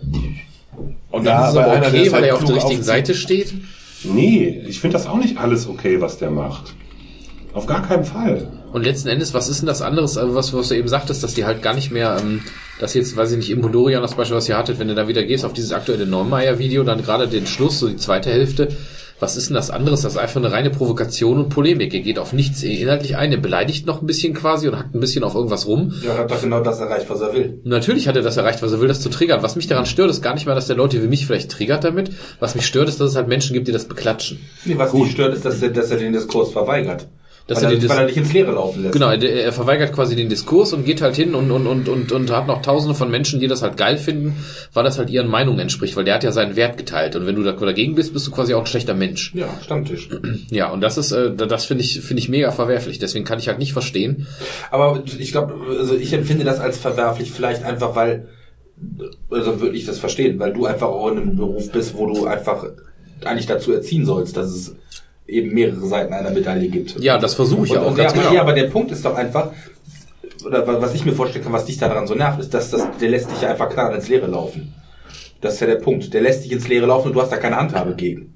Und 1.11 1.25
dann 1.25 1.25
Ja, 1.25 1.43
ist 1.47 1.51
es 1.51 1.57
aber 1.57 1.71
aber 1.77 1.87
okay, 1.87 2.05
weil 2.11 2.13
halt 2.13 2.25
er 2.25 2.35
auf 2.35 2.43
der 2.45 2.55
richtigen 2.55 2.79
aufzieht. 2.79 2.85
Seite 2.85 3.13
steht. 3.15 3.53
Nee, 4.03 4.63
ich 4.67 4.79
finde 4.79 4.97
das 4.97 5.07
auch 5.07 5.17
nicht 5.17 5.37
alles 5.37 5.67
okay, 5.67 5.99
was 6.01 6.17
der 6.17 6.29
macht. 6.31 6.73
Auf 7.53 7.65
gar 7.65 7.81
keinen 7.87 8.03
Fall. 8.03 8.47
Und 8.73 8.83
letzten 8.83 9.07
Endes, 9.07 9.33
was 9.33 9.47
ist 9.47 9.61
denn 9.61 9.67
das 9.67 9.81
anderes, 9.81 10.17
also 10.17 10.35
was, 10.35 10.53
was 10.53 10.67
du 10.67 10.75
eben 10.75 10.89
sagtest, 10.89 11.23
dass 11.23 11.33
die 11.33 11.45
halt 11.45 11.61
gar 11.61 11.73
nicht 11.73 11.91
mehr, 11.91 12.17
ähm, 12.19 12.41
dass 12.79 12.93
jetzt, 12.93 13.15
weiß 13.15 13.31
ich 13.31 13.37
nicht, 13.37 13.49
im 13.49 13.61
Mondorian 13.61 14.01
das 14.01 14.15
Beispiel, 14.15 14.35
was 14.35 14.49
ihr 14.49 14.57
hattet, 14.57 14.77
wenn 14.79 14.89
du 14.89 14.95
da 14.95 15.07
wieder 15.07 15.23
gehst 15.23 15.45
auf 15.45 15.53
dieses 15.53 15.71
aktuelle 15.71 16.05
Neumeier-Video, 16.05 16.83
dann 16.83 17.01
gerade 17.01 17.29
den 17.29 17.47
Schluss, 17.47 17.79
so 17.79 17.87
die 17.87 17.95
zweite 17.95 18.29
Hälfte, 18.29 18.67
was 19.19 19.37
ist 19.37 19.49
denn 19.49 19.55
das 19.55 19.69
anderes? 19.69 20.01
Das 20.01 20.13
ist 20.13 20.17
einfach 20.17 20.37
eine 20.37 20.51
reine 20.51 20.69
Provokation 20.69 21.37
und 21.37 21.49
Polemik. 21.49 21.93
Er 21.93 22.01
geht 22.01 22.19
auf 22.19 22.33
nichts 22.33 22.63
inhaltlich 22.63 23.15
ein, 23.15 23.31
er 23.31 23.37
beleidigt 23.37 23.85
noch 23.85 24.01
ein 24.01 24.07
bisschen 24.07 24.33
quasi 24.33 24.67
und 24.67 24.77
hackt 24.77 24.93
ein 24.93 24.99
bisschen 24.99 25.23
auf 25.23 25.35
irgendwas 25.35 25.67
rum. 25.67 25.93
Ja, 26.05 26.17
hat 26.17 26.31
doch 26.31 26.41
genau 26.41 26.61
das 26.61 26.79
erreicht, 26.79 27.09
was 27.09 27.21
er 27.21 27.33
will. 27.33 27.59
Natürlich 27.63 28.07
hat 28.07 28.15
er 28.15 28.21
das 28.21 28.35
erreicht, 28.37 28.61
was 28.61 28.73
er 28.73 28.81
will, 28.81 28.87
das 28.87 29.01
zu 29.01 29.09
triggern. 29.09 29.41
Was 29.41 29.55
mich 29.55 29.67
daran 29.67 29.85
stört, 29.85 30.09
ist 30.09 30.21
gar 30.21 30.33
nicht 30.33 30.45
mal, 30.45 30.55
dass 30.55 30.67
der 30.67 30.75
Leute 30.75 31.01
wie 31.01 31.07
mich 31.07 31.25
vielleicht 31.25 31.51
triggert 31.51 31.83
damit. 31.83 32.11
Was 32.39 32.55
mich 32.55 32.65
stört, 32.65 32.89
ist, 32.89 32.99
dass 32.99 33.11
es 33.11 33.15
halt 33.15 33.27
Menschen 33.27 33.53
gibt, 33.53 33.67
die 33.67 33.71
das 33.71 33.85
beklatschen. 33.85 34.39
Nee, 34.65 34.77
was 34.77 34.91
dich 34.91 35.11
stört, 35.11 35.33
ist, 35.33 35.45
dass 35.45 35.61
er, 35.61 35.69
dass 35.69 35.91
er 35.91 35.97
den 35.97 36.11
Diskurs 36.11 36.51
verweigert. 36.51 37.07
Dass 37.47 37.61
weil, 37.61 37.73
er 37.73 37.79
den 37.79 37.89
weil 37.89 37.97
er 37.99 38.05
nicht 38.05 38.17
ins 38.17 38.33
Leere 38.33 38.53
laufen 38.53 38.81
lässt. 38.81 38.93
Genau, 38.93 39.11
er, 39.11 39.21
er 39.21 39.53
verweigert 39.53 39.93
quasi 39.93 40.15
den 40.15 40.29
Diskurs 40.29 40.73
und 40.73 40.83
geht 40.83 41.01
halt 41.01 41.15
hin 41.15 41.35
und, 41.35 41.51
und, 41.51 41.67
und, 41.67 41.87
und, 41.87 42.11
und 42.11 42.31
hat 42.31 42.47
noch 42.47 42.63
tausende 42.63 42.95
von 42.95 43.11
Menschen, 43.11 43.39
die 43.39 43.47
das 43.47 43.61
halt 43.61 43.77
geil 43.77 43.97
finden, 43.97 44.35
weil 44.73 44.83
das 44.83 44.97
halt 44.97 45.11
ihren 45.11 45.27
Meinungen 45.27 45.59
entspricht, 45.59 45.95
weil 45.95 46.05
der 46.05 46.15
hat 46.15 46.23
ja 46.23 46.31
seinen 46.31 46.55
Wert 46.55 46.77
geteilt. 46.77 47.15
Und 47.15 47.27
wenn 47.27 47.35
du 47.35 47.43
da 47.43 47.51
dagegen 47.51 47.93
bist, 47.93 48.13
bist 48.13 48.25
du 48.25 48.31
quasi 48.31 48.55
auch 48.55 48.61
ein 48.61 48.65
schlechter 48.65 48.95
Mensch. 48.95 49.31
Ja, 49.35 49.47
Stammtisch. 49.61 50.09
Ja, 50.49 50.71
und 50.71 50.81
das 50.81 50.97
ist, 50.97 51.11
äh, 51.11 51.35
das 51.35 51.65
finde 51.65 51.83
ich, 51.83 52.01
finde 52.01 52.19
ich 52.19 52.29
mega 52.29 52.51
verwerflich. 52.51 52.97
Deswegen 52.97 53.25
kann 53.25 53.37
ich 53.37 53.47
halt 53.47 53.59
nicht 53.59 53.73
verstehen. 53.73 54.25
Aber 54.71 55.03
ich 55.19 55.31
glaube, 55.31 55.53
also 55.77 55.95
ich 55.95 56.13
empfinde 56.13 56.45
das 56.45 56.59
als 56.59 56.79
verwerflich, 56.79 57.31
vielleicht 57.31 57.63
einfach, 57.63 57.95
weil, 57.95 58.27
also 59.29 59.61
würde 59.61 59.77
ich 59.77 59.85
das 59.85 59.99
verstehen, 59.99 60.39
weil 60.39 60.51
du 60.51 60.65
einfach 60.65 60.87
auch 60.87 61.11
in 61.11 61.19
einem 61.19 61.35
Beruf 61.35 61.71
bist, 61.71 61.95
wo 61.95 62.07
du 62.07 62.25
einfach 62.25 62.65
eigentlich 63.23 63.45
dazu 63.45 63.71
erziehen 63.71 64.05
sollst, 64.05 64.35
dass 64.35 64.47
es 64.49 64.75
eben 65.27 65.53
mehrere 65.53 65.85
Seiten 65.87 66.13
einer 66.13 66.29
Medaille 66.31 66.67
gibt. 66.69 66.99
Ja, 66.99 67.17
das 67.17 67.33
versuche 67.33 67.65
ich 67.65 67.71
ja 67.71 67.79
Und- 67.79 67.85
auch 67.85 67.89
und 67.91 67.97
ganz 67.97 68.13
ja, 68.13 68.21
genau. 68.21 68.33
ja, 68.33 68.41
aber 68.41 68.53
der 68.53 68.65
Punkt 68.67 68.91
ist 68.91 69.03
doch 69.05 69.15
einfach, 69.15 69.51
oder 70.45 70.65
wa- 70.67 70.81
was 70.81 70.93
ich 70.93 71.05
mir 71.05 71.13
vorstellen 71.13 71.43
kann, 71.43 71.53
was 71.53 71.65
dich 71.65 71.77
daran 71.77 72.05
so 72.07 72.13
nervt, 72.15 72.39
ist, 72.39 72.53
dass 72.53 72.69
das, 72.71 72.87
der 73.01 73.09
lässt 73.09 73.31
dich 73.31 73.41
ja 73.41 73.49
einfach 73.49 73.69
klar 73.69 73.93
ins 73.95 74.07
Leere 74.07 74.27
laufen. 74.27 74.73
Das 75.41 75.55
ist 75.55 75.59
ja 75.59 75.67
der 75.67 75.75
Punkt. 75.75 76.13
Der 76.13 76.21
lässt 76.21 76.43
dich 76.45 76.51
ins 76.51 76.67
Leere 76.67 76.85
laufen 76.85 77.07
und 77.09 77.13
du 77.13 77.21
hast 77.21 77.31
da 77.31 77.37
keine 77.37 77.55
Handhabe 77.57 77.95
gegen. 77.95 78.33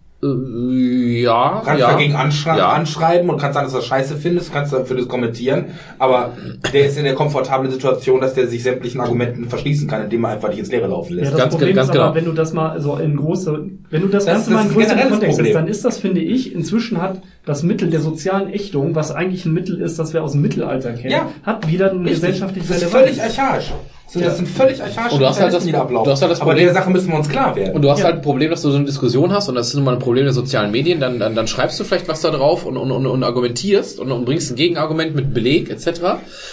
Ja, 1.21 1.59
Du 1.59 1.65
kannst 1.65 1.81
ja. 1.81 1.91
dagegen 1.91 2.15
anschrei 2.15 2.57
ja. 2.57 2.69
anschreiben 2.69 3.29
und 3.29 3.37
kannst 3.37 3.55
sagen, 3.55 3.65
dass 3.65 3.73
du 3.73 3.79
das 3.79 3.87
scheiße 3.87 4.15
findest, 4.17 4.51
kannst 4.53 4.73
dafür 4.73 4.97
das 4.97 5.07
kommentieren, 5.07 5.65
aber 5.97 6.33
der 6.73 6.85
ist 6.87 6.97
in 6.97 7.03
der 7.03 7.15
komfortablen 7.15 7.71
Situation, 7.71 8.21
dass 8.21 8.33
der 8.33 8.47
sich 8.47 8.63
sämtlichen 8.63 9.01
Argumenten 9.01 9.49
verschließen 9.49 9.87
kann, 9.87 10.03
indem 10.03 10.23
er 10.25 10.31
einfach 10.31 10.49
nicht 10.49 10.59
ins 10.59 10.71
Leere 10.71 10.87
laufen 10.87 11.13
Ja, 11.15 11.21
lässt. 11.21 11.33
das 11.33 11.39
Ganz 11.39 11.53
Problem 11.53 11.75
ganz 11.75 11.89
ist 11.89 11.95
aber, 11.95 12.03
genau. 12.05 12.15
wenn 12.15 12.25
du 12.25 12.31
das 12.33 12.53
mal 12.53 12.79
so 12.81 12.97
in 12.97 13.15
große, 13.17 13.63
wenn 13.89 14.01
du 14.01 14.07
das, 14.07 14.25
Das- 14.25 14.33
Ganze 14.35 14.51
mal 14.51 14.65
in 14.65 14.73
größeren 14.73 15.09
Kontext 15.09 15.37
setzt, 15.37 15.55
dann 15.55 15.67
ist 15.67 15.85
das, 15.85 15.97
finde 15.99 16.21
ich, 16.21 16.53
inzwischen 16.53 17.01
hat 17.01 17.21
das 17.49 17.63
Mittel 17.63 17.89
der 17.89 17.99
sozialen 18.01 18.53
Ächtung, 18.53 18.93
was 18.93 19.11
eigentlich 19.11 19.43
ein 19.45 19.53
Mittel 19.53 19.81
ist, 19.81 19.97
das 19.97 20.13
wir 20.13 20.23
aus 20.23 20.33
dem 20.33 20.41
Mittelalter 20.41 20.93
kennen, 20.93 21.11
Ja. 21.11 21.29
hat 21.43 21.67
wieder 21.67 21.89
eine 21.91 22.07
gesellschaftliche 22.07 22.67
das 22.67 22.77
ist 22.77 22.93
Relevanz. 22.93 23.17
völlig 23.17 23.39
archaisch. 23.39 23.73
So, 24.11 24.19
Das 24.19 24.37
sind 24.37 24.47
völlig 24.47 24.81
archaische 24.81 25.13
Und 25.15 25.19
du 25.21 25.27
hast 25.27 25.39
halt 25.39 25.53
das- 25.53 25.63
Mechanismen, 25.63 25.67
die 25.67 25.71
da 25.73 25.81
ablaufen. 25.81 26.05
du 26.05 26.11
hast 26.11 26.21
halt 26.21 26.31
das 26.31 26.41
aber 26.41 26.49
Problem- 26.51 26.65
der 26.65 26.73
Sache 26.73 26.89
müssen 26.89 27.09
wir 27.09 27.15
uns 27.17 27.29
klar 27.29 27.55
werden. 27.55 27.73
Und 27.75 27.81
du 27.83 27.89
hast 27.91 27.99
Ja. 27.99 28.05
halt 28.05 28.15
ein 28.15 28.21
Problem, 28.21 28.49
dass 28.51 28.61
du 28.63 28.69
so 28.71 28.75
eine 28.77 28.85
Diskussion 28.85 29.31
hast 29.31 29.49
und 29.49 29.55
das 29.55 29.67
ist 29.69 29.75
nun 29.75 29.83
mal 29.83 29.93
ein 29.93 29.99
Problem 29.99 30.25
der 30.25 30.33
sozialen 30.33 30.71
Medien, 30.71 30.99
dann, 30.99 31.19
dann, 31.19 31.35
dann 31.35 31.47
schreibst 31.47 31.79
du 31.79 31.83
vielleicht 31.83 32.07
was 32.07 32.21
da 32.21 32.29
drauf 32.31 32.65
und, 32.65 32.77
und, 32.77 32.91
und, 32.91 33.05
und 33.07 33.23
argumentierst 33.23 33.99
und, 33.99 34.11
und 34.11 34.25
bringst 34.25 34.51
ein 34.51 34.55
Gegenargument 34.55 35.15
mit 35.15 35.33
Beleg 35.33 35.69
etc. 35.69 36.01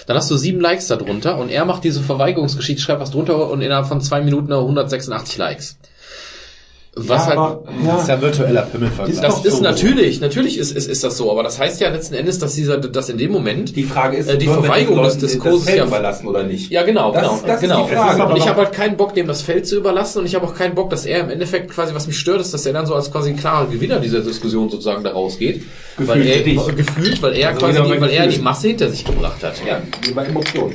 Dann 0.06 0.16
hast 0.16 0.30
du 0.30 0.36
sieben 0.36 0.60
Likes 0.60 0.88
da 0.88 0.96
drunter 0.96 1.38
und 1.38 1.50
er 1.50 1.64
macht 1.64 1.84
diese 1.84 2.00
Verweigerungsgeschichte, 2.00 2.82
schreibt 2.82 3.00
was 3.00 3.10
drunter 3.10 3.50
und 3.50 3.60
innerhalb 3.62 3.86
von 3.86 4.00
zwei 4.02 4.20
Minuten 4.22 4.52
186 4.52 5.36
Likes. 5.38 5.78
Was 6.98 7.26
halt, 7.26 7.36
aber, 7.36 7.62
Das 7.84 8.02
ist 8.02 8.08
ja 8.08 8.22
virtueller 8.22 8.62
Pimmelvergleich. 8.62 9.20
das 9.20 9.44
ist 9.44 9.56
so. 9.58 9.62
natürlich, 9.62 10.18
natürlich 10.22 10.56
ist, 10.56 10.72
ist, 10.72 10.88
ist 10.88 11.04
das 11.04 11.18
so, 11.18 11.30
aber 11.30 11.42
das 11.42 11.58
heißt 11.58 11.78
ja 11.82 11.90
letzten 11.90 12.14
Endes, 12.14 12.38
dass 12.38 12.54
dieser, 12.54 12.78
dass 12.78 13.10
in 13.10 13.18
dem 13.18 13.32
Moment 13.32 13.76
die 13.76 13.84
Frage 13.84 14.16
ist, 14.16 14.30
Äh, 14.30 14.38
die 14.38 14.46
Verweigerung 14.46 15.02
des 15.04 15.18
Diskurses 15.18 15.74
ja- 15.74 15.84
überlassen 15.84 16.26
oder 16.26 16.42
nicht? 16.44 16.70
Ja, 16.70 16.84
genau, 16.84 17.12
Das 17.12 17.20
genau, 17.42 17.42
das 17.46 17.60
genau. 17.60 18.30
und 18.30 18.36
ich 18.38 18.48
habe 18.48 18.62
halt 18.62 18.72
keinen 18.72 18.96
Bock, 18.96 19.12
dem 19.14 19.26
das 19.26 19.42
Feld 19.42 19.66
zu 19.66 19.76
überlassen 19.76 20.20
und 20.20 20.26
ich 20.26 20.34
habe 20.34 20.46
auch 20.46 20.54
keinen 20.54 20.74
Bock, 20.74 20.88
dass 20.88 21.04
er 21.04 21.20
im 21.20 21.28
Endeffekt 21.28 21.70
quasi, 21.70 21.94
was 21.94 22.06
mich 22.06 22.18
stört, 22.18 22.40
ist, 22.40 22.54
dass 22.54 22.64
er 22.64 22.72
dann 22.72 22.86
so 22.86 22.94
als 22.94 23.12
quasi 23.12 23.34
klarer 23.34 23.66
Gewinner 23.66 24.00
dieser 24.00 24.20
Diskussion 24.20 24.70
sozusagen 24.70 25.04
da 25.04 25.10
rausgeht. 25.12 25.64
weil 25.98 26.22
Gefühlt 26.22 26.28
er, 26.28 26.64
für 26.64 26.72
dich. 26.72 26.86
gefühlt, 26.86 27.22
weil 27.22 27.34
er 27.34 27.48
Also 27.50 27.60
quasi, 27.60 27.78
weil 28.00 28.10
er 28.10 28.26
die. 28.26 28.38
Masse 28.38 28.68
hinter 28.68 28.88
sich 28.88 29.04
gebracht 29.04 29.42
hat. 29.44 29.54
Ja, 29.66 29.82
wie 30.06 30.12
bei 30.12 30.24
Emotionen. 30.24 30.74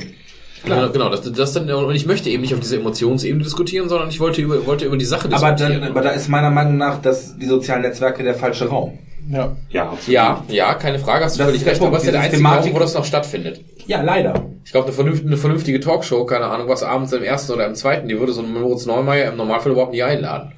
Genau, 0.64 0.88
genau 0.90 1.08
das, 1.08 1.22
das 1.32 1.52
dann, 1.52 1.68
und 1.70 1.94
ich 1.94 2.06
möchte 2.06 2.30
eben 2.30 2.42
nicht 2.42 2.54
auf 2.54 2.60
dieser 2.60 2.76
Emotionsebene 2.76 3.42
diskutieren, 3.42 3.88
sondern 3.88 4.08
ich 4.10 4.20
wollte 4.20 4.40
über, 4.42 4.64
wollte 4.66 4.84
über 4.84 4.96
die 4.96 5.04
Sache 5.04 5.26
Aber, 5.32 5.52
diskutieren. 5.52 5.80
dann, 5.82 5.90
aber 5.90 6.02
da 6.02 6.10
ist 6.10 6.28
meiner 6.28 6.50
Meinung 6.50 6.76
nach 6.76 7.00
dass 7.02 7.36
die 7.36 7.46
sozialen 7.46 7.82
Netzwerke 7.82 8.22
der 8.22 8.34
falsche 8.34 8.68
Raum. 8.68 8.98
Ja. 9.30 9.56
Ja, 9.70 9.84
absolut. 9.90 10.08
ja, 10.08 10.44
ja, 10.48 10.74
keine 10.74 10.98
Frage, 10.98 11.24
hast 11.24 11.36
du 11.36 11.38
Das 11.38 11.46
völlig 11.48 11.64
recht, 11.66 11.80
aber 11.80 11.96
es 11.96 12.02
ist 12.02 12.06
ja 12.06 12.12
der 12.12 12.20
diese 12.22 12.32
einzige 12.34 12.48
Raum, 12.48 12.54
Thematik- 12.56 12.74
wo 12.74 12.78
das 12.80 12.94
noch 12.94 13.04
stattfindet. 13.04 13.60
Ja, 13.86 14.02
leider. 14.02 14.34
Ich 14.64 14.72
glaube, 14.72 14.86
eine 14.86 14.94
vernünftige, 14.94 15.28
eine 15.28 15.36
vernünftige 15.36 15.80
Talkshow, 15.80 16.24
keine 16.26 16.46
Ahnung, 16.46 16.68
was 16.68 16.82
abends 16.82 17.12
im 17.12 17.22
ersten 17.22 17.52
oder 17.52 17.66
im 17.66 17.74
zweiten, 17.74 18.08
die 18.08 18.18
würde 18.18 18.32
so 18.32 18.42
einen 18.42 18.52
Moritz 18.52 18.84
Neumeier 18.86 19.30
im 19.30 19.36
Normalfall 19.36 19.72
überhaupt 19.72 19.92
nicht 19.92 20.02
einladen. 20.04 20.52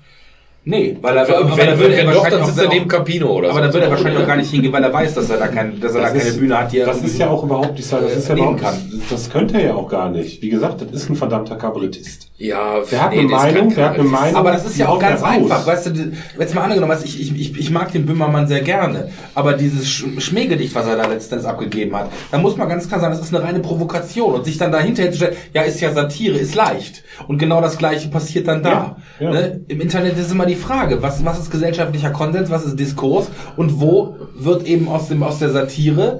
Nee, 0.67 0.97
weil 1.02 1.15
er, 1.17 1.28
wenn 1.28 1.36
dann 1.67 1.78
würde 1.78 1.94
er 1.94 2.05
doch, 2.05 2.15
wahrscheinlich 2.15 2.39
dann 2.41 2.47
sitzt 2.47 2.59
er 2.59 2.68
neben 2.70 2.89
Campino 2.89 3.31
oder 3.31 3.49
Aber 3.51 3.59
so. 3.59 3.65
dann 3.65 3.73
würde 3.75 3.86
er 3.86 3.91
wahrscheinlich 3.91 4.23
auch 4.23 4.26
gar 4.26 4.36
nicht 4.36 4.51
hingehen, 4.51 4.73
weil 4.73 4.83
er 4.83 4.93
weiß, 4.93 5.12
dass 5.15 5.28
er 5.28 5.36
da, 5.39 5.49
kein, 5.49 5.78
dass 5.78 5.94
er 5.94 6.01
da 6.01 6.09
Das 6.09 6.17
keine 6.17 6.31
ist- 6.31 6.39
Bühne 6.41 6.59
hat, 6.59 6.73
die 6.73 6.78
er 6.78 6.86
Das 6.86 7.02
ist 7.02 7.18
ja 7.18 7.28
auch 7.28 7.44
überhaupt 7.44 7.75
nicht, 7.76 7.93
das 7.93 8.17
ist 8.17 8.28
ja 8.28 8.34
überhaupt, 8.34 8.60
kann. 8.62 8.75
das 9.10 9.28
könnte 9.31 9.59
er 9.60 9.67
ja 9.67 9.75
auch 9.75 9.89
gar 9.89 10.09
nicht. 10.10 10.41
Wie 10.41 10.49
gesagt, 10.49 10.81
das 10.81 10.91
ist 10.91 11.10
ein 11.10 11.17
verdammter 11.17 11.57
Kabarettist. 11.57 12.31
Ja, 12.37 12.81
Der 12.91 13.01
hat 13.01 13.13
nee, 13.13 13.21
eine 13.21 13.29
Meinung, 13.29 13.73
der 13.73 13.91
hat 13.91 13.95
eine 13.95 14.03
Meinung. 14.09 14.35
Aber 14.35 14.51
das 14.51 14.67
ist 14.67 14.77
ja 14.77 14.89
auch 14.89 14.99
ganz 14.99 15.23
einfach, 15.23 15.65
weißt 15.69 15.87
du, 15.87 16.13
jetzt 16.37 16.53
mal 16.53 16.63
angenommen, 16.63 16.91
weißt, 16.91 17.05
ich, 17.05 17.21
ich, 17.21 17.41
ich, 17.41 17.57
ich 17.57 17.71
mag 17.71 17.93
den 17.93 18.07
Böhmermann 18.07 18.49
sehr 18.49 18.61
gerne, 18.63 19.11
aber 19.37 19.53
dieses 19.53 19.87
Sch- 19.87 20.21
Schmähgedicht, 20.21 20.75
was 20.75 20.85
er 20.89 20.97
da 20.97 21.07
letztens 21.07 21.45
abgegeben 21.45 21.95
hat, 21.95 22.11
da 22.33 22.39
muss 22.39 22.57
man 22.57 22.69
ganz 22.69 22.89
klar 22.89 22.99
sagen, 22.99 23.15
das 23.17 23.25
ist 23.25 23.33
eine 23.33 23.45
reine 23.45 23.61
Provokation 23.61 24.35
und 24.35 24.45
sich 24.45 24.59
dann 24.59 24.73
dahinter 24.73 25.05
hinzustellen, 25.05 25.37
ja, 25.53 25.63
ist 25.63 25.81
ja 25.81 25.93
Satire, 25.93 26.37
ist 26.37 26.57
leicht. 26.57 27.05
Und 27.29 27.39
genau 27.39 27.61
das 27.61 27.79
Gleiche 27.79 28.09
passiert 28.09 28.49
dann 28.49 28.65
da. 28.65 28.97
Ja, 29.21 29.27
ja. 29.27 29.31
Ne? 29.31 29.61
Im 29.69 29.81
Internet 29.81 30.19
ist 30.19 30.33
immer 30.33 30.47
die 30.47 30.57
Frage, 30.57 31.03
was, 31.03 31.25
was 31.25 31.39
ist 31.39 31.53
gesellschaftlicher 31.53 32.11
Konsens, 32.11 32.51
was 32.51 32.65
ist 32.65 32.81
Diskurs 32.81 33.29
und 33.57 33.81
wo 33.81 34.17
wird 34.35 34.67
eben 34.67 34.89
aus, 34.89 35.07
dem, 35.07 35.23
aus 35.23 35.39
der 35.39 35.51
Satire 35.51 36.19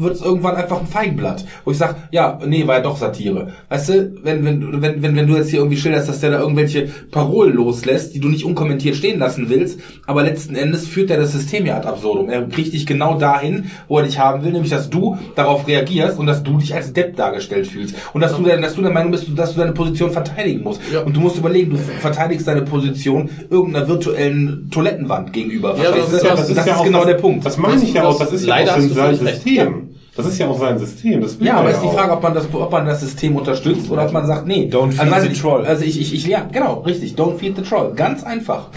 wird 0.00 0.14
es 0.14 0.22
irgendwann 0.22 0.56
einfach 0.56 0.80
ein 0.80 0.86
Feigenblatt, 0.86 1.44
wo 1.64 1.70
ich 1.70 1.78
sage, 1.78 1.96
ja, 2.10 2.38
nee, 2.46 2.66
war 2.66 2.76
ja 2.76 2.80
doch 2.82 2.96
Satire. 2.96 3.48
Weißt 3.68 3.88
du, 3.88 4.12
wenn, 4.22 4.44
wenn, 4.44 4.82
wenn, 4.82 5.02
wenn, 5.02 5.16
wenn 5.16 5.26
du 5.26 5.36
jetzt 5.36 5.50
hier 5.50 5.60
irgendwie 5.60 5.76
schilderst, 5.76 6.08
dass 6.08 6.20
der 6.20 6.30
da 6.30 6.40
irgendwelche 6.40 6.88
Parolen 7.10 7.54
loslässt, 7.54 8.14
die 8.14 8.20
du 8.20 8.28
nicht 8.28 8.44
unkommentiert 8.44 8.96
stehen 8.96 9.18
lassen 9.18 9.48
willst, 9.48 9.80
aber 10.06 10.22
letzten 10.22 10.54
Endes 10.54 10.86
führt 10.88 11.10
er 11.10 11.18
das 11.18 11.32
System 11.32 11.66
ja 11.66 11.76
ad 11.76 11.86
absurdum. 11.88 12.28
Er 12.28 12.42
kriegt 12.48 12.72
dich 12.72 12.86
genau 12.86 13.18
dahin, 13.18 13.70
wo 13.88 13.98
er 13.98 14.04
dich 14.04 14.18
haben 14.18 14.44
will, 14.44 14.52
nämlich 14.52 14.70
dass 14.70 14.90
du 14.90 15.18
darauf 15.36 15.66
reagierst 15.68 16.18
und 16.18 16.26
dass 16.26 16.42
du 16.42 16.58
dich 16.58 16.74
als 16.74 16.92
Depp 16.92 17.16
dargestellt 17.16 17.66
fühlst. 17.66 17.94
Und 18.12 18.20
dass 18.20 18.36
du, 18.36 18.42
dann, 18.42 18.62
dass 18.62 18.74
du 18.74 18.82
der 18.82 18.90
Meinung 18.92 19.10
bist, 19.12 19.26
dass 19.36 19.54
du 19.54 19.60
deine 19.60 19.72
Position 19.72 20.10
verteidigen 20.10 20.62
musst. 20.62 20.80
Und 21.04 21.16
du 21.16 21.20
musst 21.20 21.36
überlegen, 21.36 21.70
du 21.70 21.76
verteidigst 21.76 22.46
deine 22.46 22.62
Position 22.62 23.28
irgendeiner 23.50 23.86
virtuellen 23.88 24.68
Toilettenwand 24.70 25.32
gegenüber. 25.32 25.76
Ja, 25.76 25.90
das 25.90 26.12
ist 26.12 26.22
ja, 26.22 26.30
ja- 26.30 26.36
das, 26.36 26.48
ja 26.54 26.62
ist 26.62 26.70
auch 26.72 26.84
genau 26.84 26.98
das- 26.98 27.06
der 27.08 27.14
Punkt. 27.14 27.44
Das 27.46 27.56
meine 27.58 27.82
ich 27.82 27.92
ja 27.92 28.04
auch, 28.04 28.18
das 28.18 28.32
ist 28.32 28.42
ja 28.46 28.48
Leider 28.56 28.72
auch 28.72 28.76
du 28.76 28.88
sein 28.88 29.16
völlig 29.16 29.22
recht. 29.22 29.34
System. 29.42 29.89
Das 30.16 30.26
ist 30.26 30.38
ja 30.38 30.48
auch 30.48 30.58
sein 30.58 30.78
System. 30.78 31.20
Das 31.20 31.36
Ja, 31.40 31.54
er 31.54 31.54
aber 31.58 31.70
ja 31.70 31.76
ist 31.76 31.82
die 31.82 31.88
auch. 31.88 31.94
Frage, 31.94 32.12
ob 32.12 32.22
man 32.22 32.34
das, 32.34 32.46
ob 32.52 32.72
man 32.72 32.86
das 32.86 33.00
System 33.00 33.36
unterstützt 33.36 33.90
oder 33.90 34.04
ob 34.04 34.12
man 34.12 34.26
sagt, 34.26 34.46
nee. 34.46 34.68
Don't 34.70 34.92
feed 34.92 35.12
also, 35.12 35.26
the 35.26 35.32
ich, 35.32 35.40
troll. 35.40 35.64
Also 35.64 35.84
ich, 35.84 36.00
ich, 36.00 36.14
ich, 36.14 36.26
ja, 36.26 36.46
genau, 36.50 36.80
richtig. 36.80 37.14
Don't 37.14 37.36
feed 37.36 37.56
the 37.56 37.62
troll. 37.62 37.92
Ganz 37.94 38.24
einfach. 38.24 38.68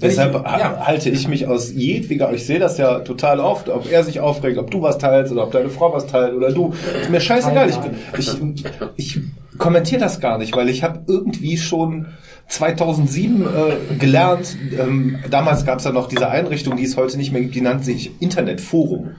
Deshalb 0.00 0.34
ich, 0.34 0.42
ja. 0.42 0.86
halte 0.86 1.10
ich 1.10 1.28
mich 1.28 1.46
aus 1.46 1.72
jedweder, 1.72 2.32
ich 2.32 2.46
sehe 2.46 2.58
das 2.58 2.78
ja 2.78 3.00
total 3.00 3.38
oft, 3.38 3.68
ob 3.68 3.90
er 3.90 4.02
sich 4.02 4.20
aufregt, 4.20 4.56
ob 4.56 4.70
du 4.70 4.80
was 4.80 4.96
teilst 4.96 5.30
oder 5.30 5.44
ob 5.44 5.52
deine 5.52 5.68
Frau 5.68 5.92
was 5.92 6.06
teilt 6.06 6.34
oder 6.34 6.50
du. 6.50 6.72
Ist 7.02 7.10
mir 7.10 7.20
scheißegal. 7.20 7.68
Ich, 7.68 7.78
ich, 8.18 8.64
ich 8.96 9.20
kommentiere 9.60 10.00
das 10.00 10.18
gar 10.18 10.38
nicht, 10.38 10.56
weil 10.56 10.68
ich 10.68 10.82
habe 10.82 11.02
irgendwie 11.06 11.56
schon 11.56 12.06
2007 12.48 13.42
äh, 13.42 13.94
gelernt, 13.94 14.56
ähm, 14.76 15.20
damals 15.30 15.64
gab 15.64 15.78
es 15.78 15.84
ja 15.84 15.92
noch 15.92 16.08
diese 16.08 16.28
Einrichtung, 16.28 16.76
die 16.76 16.82
es 16.82 16.96
heute 16.96 17.16
nicht 17.16 17.30
mehr 17.30 17.42
gibt, 17.42 17.54
die 17.54 17.60
nannte 17.60 17.84
sich 17.84 18.10
Internetforum. 18.20 19.10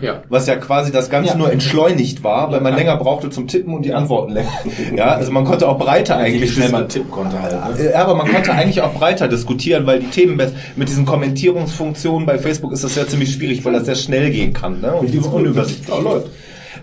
Ja. 0.00 0.22
Was 0.30 0.46
ja 0.46 0.56
quasi 0.56 0.90
das 0.90 1.10
Ganze 1.10 1.36
nur 1.36 1.52
entschleunigt 1.52 2.24
war, 2.24 2.50
weil 2.50 2.62
man 2.62 2.74
länger 2.74 2.96
brauchte 2.96 3.28
zum 3.28 3.46
Tippen 3.46 3.74
und 3.74 3.84
die 3.84 3.92
Antworten 3.92 4.32
länger. 4.32 4.52
Ja, 4.96 5.08
also 5.08 5.32
man 5.32 5.44
konnte 5.44 5.68
auch 5.68 5.78
breiter 5.78 6.18
Wie 6.18 6.22
eigentlich 6.22 6.52
schnell 6.54 6.70
man 6.70 6.88
tippen 6.88 7.10
konnte 7.10 7.42
halt. 7.42 7.78
Ne? 7.78 7.90
ja, 7.90 8.02
aber 8.02 8.14
man 8.14 8.28
konnte 8.32 8.52
eigentlich 8.52 8.80
auch 8.80 8.94
breiter 8.94 9.28
diskutieren, 9.28 9.84
weil 9.86 10.00
die 10.00 10.06
Themen 10.06 10.36
mit, 10.36 10.52
mit 10.76 10.88
diesen 10.88 11.04
Kommentierungsfunktionen 11.04 12.24
bei 12.26 12.38
Facebook 12.38 12.72
ist 12.72 12.84
das 12.84 12.94
ja 12.94 13.06
ziemlich 13.06 13.34
schwierig, 13.34 13.64
weil 13.64 13.74
das 13.74 13.84
sehr 13.84 13.96
schnell 13.96 14.30
gehen 14.30 14.54
kann 14.54 14.80
ne? 14.80 14.94
und 14.94 15.14
unübersichtlich 15.26 15.88
läuft. 16.00 16.30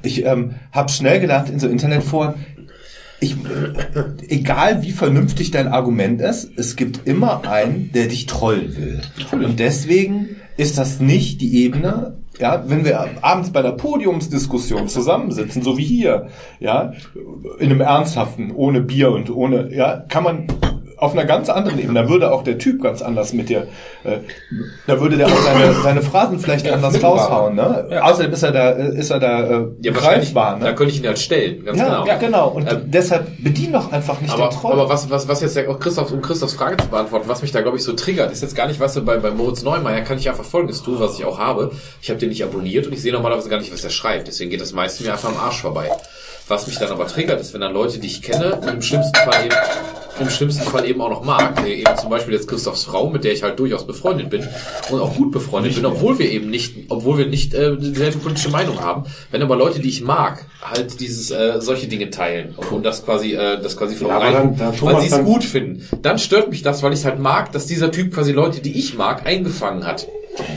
Ich 0.04 0.24
ähm, 0.24 0.56
habe 0.72 0.92
schnell 0.92 1.20
gelernt 1.20 1.50
in 1.50 1.60
so 1.60 1.68
Internetforen, 1.68 2.36
ich, 3.20 3.36
egal 4.28 4.84
wie 4.84 4.92
vernünftig 4.92 5.52
dein 5.52 5.68
Argument 5.68 6.22
ist, 6.22 6.52
es 6.58 6.76
gibt 6.76 7.08
immer 7.08 7.48
einen, 7.48 7.92
der 7.94 8.08
dich 8.08 8.26
trollen 8.26 8.76
will. 8.76 9.02
Und 9.32 9.60
deswegen 9.60 10.38
ist 10.58 10.78
das 10.78 11.00
nicht 11.00 11.42
die 11.42 11.64
Ebene, 11.64 12.18
ja, 12.40 12.66
wenn 12.68 12.84
wir 12.84 13.24
abends 13.24 13.52
bei 13.52 13.62
einer 13.62 13.72
Podiumsdiskussion 13.72 14.90
zusammensitzen, 14.90 15.62
so 15.62 15.78
wie 15.78 15.86
hier, 15.86 16.28
ja, 16.60 16.94
in 17.60 17.72
einem 17.72 17.82
ernsthaften, 17.82 18.52
ohne 18.52 18.82
Bier 18.82 19.12
und 19.12 19.30
ohne, 19.30 19.74
ja, 19.74 20.04
kann 20.10 20.24
man 20.24 20.48
auf 20.98 21.14
einer 21.14 21.26
ganz 21.26 21.50
anderen 21.50 21.80
Ebene, 21.80 22.04
da 22.04 22.10
würde 22.10 22.32
auch 22.32 22.44
der 22.44 22.58
Typ 22.58 22.82
ganz 22.82 23.02
anders 23.02 23.34
mit 23.34 23.50
dir, 23.50 23.68
äh, 24.04 24.18
da 24.88 25.00
würde 25.00 25.18
der 25.18 25.28
auch 25.28 25.38
seine, 25.42 25.74
seine 25.82 26.02
Phrasen 26.02 26.40
vielleicht 26.40 26.68
anders 26.70 27.02
raushauen, 27.04 27.56
ne? 27.56 28.00
Außerdem 28.02 28.32
ist 28.34 28.44
er 28.44 28.52
da, 28.52 28.70
ist 28.72 29.10
er 29.10 29.20
da 29.20 29.44
äh, 29.44 29.66
Ja, 29.82 29.92
greifbar, 29.92 30.60
Da 30.60 30.68
ne? 30.68 30.76
könnte 30.76 30.94
ich 30.94 31.00
ihn 31.02 31.08
halt 31.08 31.20
stellen, 31.20 31.66
ganz 31.66 31.78
Ja, 31.80 31.86
genau. 31.86 32.06
ja, 32.08 32.16
genau. 32.18 32.48
Und 32.50 32.72
Ähm, 32.72 32.82
deshalb 32.86 33.28
bedien 33.44 33.74
doch 33.74 33.92
einfach 33.92 34.22
nicht 34.22 34.34
Aber, 34.34 34.50
den 34.50 34.58
Troll. 34.60 34.72
aber 34.74 34.90
was, 34.90 35.10
was, 35.10 35.28
was 35.28 35.42
jetzt 35.42 35.56
ja 35.56 35.68
auch 35.68 35.80
Christoph, 35.80 36.12
um 36.12 36.22
Christophs 36.22 36.54
Frage 36.54 36.78
zu 36.78 36.88
beantworten, 36.88 37.28
was 37.28 37.42
mich 37.42 37.52
da, 37.52 37.62
glaube 37.62 37.78
ich, 37.78 37.84
so 37.84 37.94
triggert, 37.94 38.32
ist 38.32 38.42
jetzt 38.42 38.56
gar 38.56 38.68
nicht, 38.68 38.80
weißt 38.80 38.98
du, 38.98 39.02
bei, 39.06 39.18
bei 39.18 39.32
Moritz 39.32 39.64
Neumeier 39.64 40.02
kann 40.02 40.18
ich 40.18 40.30
einfach 40.30 40.46
Folgendes 40.46 40.82
tun, 40.82 40.96
was 41.00 41.18
ich 41.20 41.26
auch 41.26 41.40
habe. 41.40 41.72
Ich 42.02 42.10
habe 42.10 42.20
den 42.20 42.30
nicht 42.30 42.44
abonniert 42.44 42.88
und 42.88 42.94
ich 42.94 43.02
sehe 43.02 43.12
normalerweise 43.14 43.50
gar 43.50 43.60
nicht, 43.60 43.74
was 43.74 43.84
er 43.84 43.90
schreibt. 43.90 44.28
Deswegen 44.28 44.50
geht 44.52 44.62
das 44.62 44.74
meiste 44.74 45.04
mir 45.04 45.12
einfach 45.12 45.30
am 45.30 45.38
Arsch 45.38 45.62
vorbei. 45.62 45.90
Was 46.48 46.68
mich 46.68 46.78
dann 46.78 46.92
aber 46.92 47.08
triggert, 47.08 47.42
ist, 47.42 47.54
wenn 47.54 47.62
dann 47.62 47.74
Leute, 47.74 47.98
die 47.98 48.06
ich 48.08 48.22
kenne, 48.22 48.56
und 48.62 48.68
im 48.70 48.82
schlimmsten 48.84 49.16
Fall 49.16 49.46
eben, 49.46 49.56
im 50.20 50.30
schlimmsten 50.30 50.64
Fall 50.64 50.88
eben 50.88 51.02
auch 51.02 51.10
noch 51.10 51.24
mag. 51.24 51.66
Eben 51.68 51.98
zum 51.98 52.10
Beispiel 52.12 52.36
jetzt 52.36 52.48
Christophs 52.48 52.84
Frau, 52.84 53.10
mit 53.10 53.24
der 53.24 53.34
ich 53.34 53.42
halt 53.42 53.58
durchaus 53.58 53.86
befreundet 53.88 54.30
bin 54.30 54.48
und 54.92 55.00
auch 55.02 55.16
gut 55.16 55.32
befreundet 55.32 55.74
bin, 55.76 55.86
obwohl 55.88 56.20
wir 56.20 56.30
eben 56.32 56.50
nicht, 56.52 56.76
obwohl 56.90 57.18
wir 57.18 57.26
nicht 57.26 57.56
äh, 57.56 57.76
dieselbe 57.76 58.20
politische 58.20 58.50
Meinung 58.50 58.80
haben. 58.80 59.06
Wenn 59.32 59.42
aber 59.42 59.56
Leute, 59.56 59.80
die 59.80 59.90
ich 59.90 60.04
mag, 60.04 60.46
halt 60.62 61.00
dieses 61.00 61.32
äh, 61.32 61.60
solche 61.62 61.88
Dinge 61.88 62.12
teilen 62.12 62.54
und 62.72 62.86
das 62.86 63.04
quasi, 63.04 63.34
äh, 63.34 63.60
das 63.60 63.76
quasi 63.76 63.94
Ja, 63.96 64.00
verbreiten, 64.08 64.56
dann- 64.58 64.74
da, 64.80 64.82
weil 64.86 65.02
sie 65.02 65.08
es 65.14 65.24
gut 65.24 65.44
finden, 65.44 65.86
dann 66.04 66.20
stört 66.20 66.50
mich 66.52 66.62
das, 66.62 66.84
weil 66.84 66.94
ich 66.94 67.00
es 67.00 67.06
halt 67.06 67.20
mag, 67.20 67.52
dass 67.54 67.66
dieser 67.66 67.92
Typ 67.92 68.14
quasi 68.14 68.32
Leute, 68.34 68.62
die 68.62 68.78
ich 68.78 68.96
mag, 68.96 69.26
eingefangen 69.26 69.86
hat. 69.86 70.08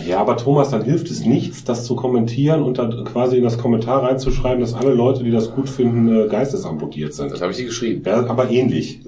Ja, 0.07 0.19
aber 0.21 0.37
Thomas, 0.37 0.71
dann 0.71 0.83
hilft 0.83 1.11
es 1.11 1.25
nichts, 1.25 1.63
das 1.65 1.85
zu 1.85 1.95
kommentieren 1.95 2.63
und 2.63 2.79
dann 2.79 3.05
quasi 3.05 3.37
in 3.37 3.45
das 3.45 3.59
Kommentar 3.59 4.03
reinzuschreiben, 4.03 4.61
dass 4.61 4.75
alle 4.75 4.93
Leute, 4.93 5.23
die 5.23 5.31
das 5.31 5.53
gut 5.53 5.69
finden, 5.69 6.25
äh, 6.25 6.29
geistesamputiert 6.29 7.15
sind. 7.15 7.31
Das 7.33 7.41
habe 7.41 7.53
ich 7.53 7.59
dir 7.59 7.67
geschrieben. 7.67 8.03
Ja, 8.07 8.25
aber 8.29 8.51
ähnlich. 8.51 9.01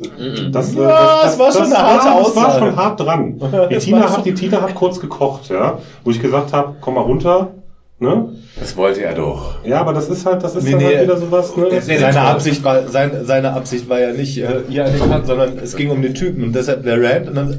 Das, 0.52 0.74
äh, 0.74 0.80
Ja, 0.80 1.22
das 1.24 1.38
war 1.38 1.50
schon 1.52 1.62
eine 1.64 1.76
harte 1.78 2.06
war, 2.06 2.22
Das 2.22 2.36
war 2.36 2.46
Aussage. 2.46 2.58
schon 2.66 2.76
hart 2.76 3.00
dran. 3.00 3.34
Die 3.70 3.74
Das 3.74 3.84
Tina, 3.84 4.16
hat, 4.16 4.24
die 4.26 4.34
Tina 4.34 4.60
hat 4.62 4.74
kurz 4.74 5.00
gekocht, 5.00 5.48
ja, 5.48 5.78
wo 6.04 6.10
ich 6.10 6.20
gesagt 6.20 6.52
habe, 6.52 6.74
komm 6.80 6.94
mal 6.94 7.00
runter. 7.02 7.48
Ne? 8.02 8.30
Das 8.58 8.76
wollte 8.78 9.02
er 9.02 9.14
doch. 9.14 9.56
Ja, 9.64 9.80
aber 9.80 9.92
das 9.92 10.08
ist 10.08 10.24
halt, 10.24 10.42
das 10.42 10.56
ist 10.56 10.64
Nee, 10.64 10.70
dann 10.70 10.78
nee. 10.80 10.86
halt 10.86 11.02
wieder 11.02 11.16
sowas. 11.18 11.54
Ne? 11.54 11.66
Nee, 11.70 11.98
seine 11.98 12.20
Absicht 12.22 12.64
war, 12.64 12.88
sein, 12.88 13.10
seine 13.24 13.52
Absicht 13.52 13.90
war 13.90 14.00
ja 14.00 14.12
nicht 14.12 14.38
äh, 14.38 14.60
hier 14.68 14.86
an 14.86 14.92
den 14.92 15.10
Kant, 15.10 15.26
sondern 15.26 15.58
es 15.58 15.76
ging 15.76 15.90
um 15.90 16.00
den 16.00 16.14
Typen 16.14 16.44
und 16.44 16.54
deshalb 16.54 16.82
der 16.84 17.02
Rant 17.02 17.28
und 17.28 17.34
dann 17.34 17.52
äh, 17.54 17.56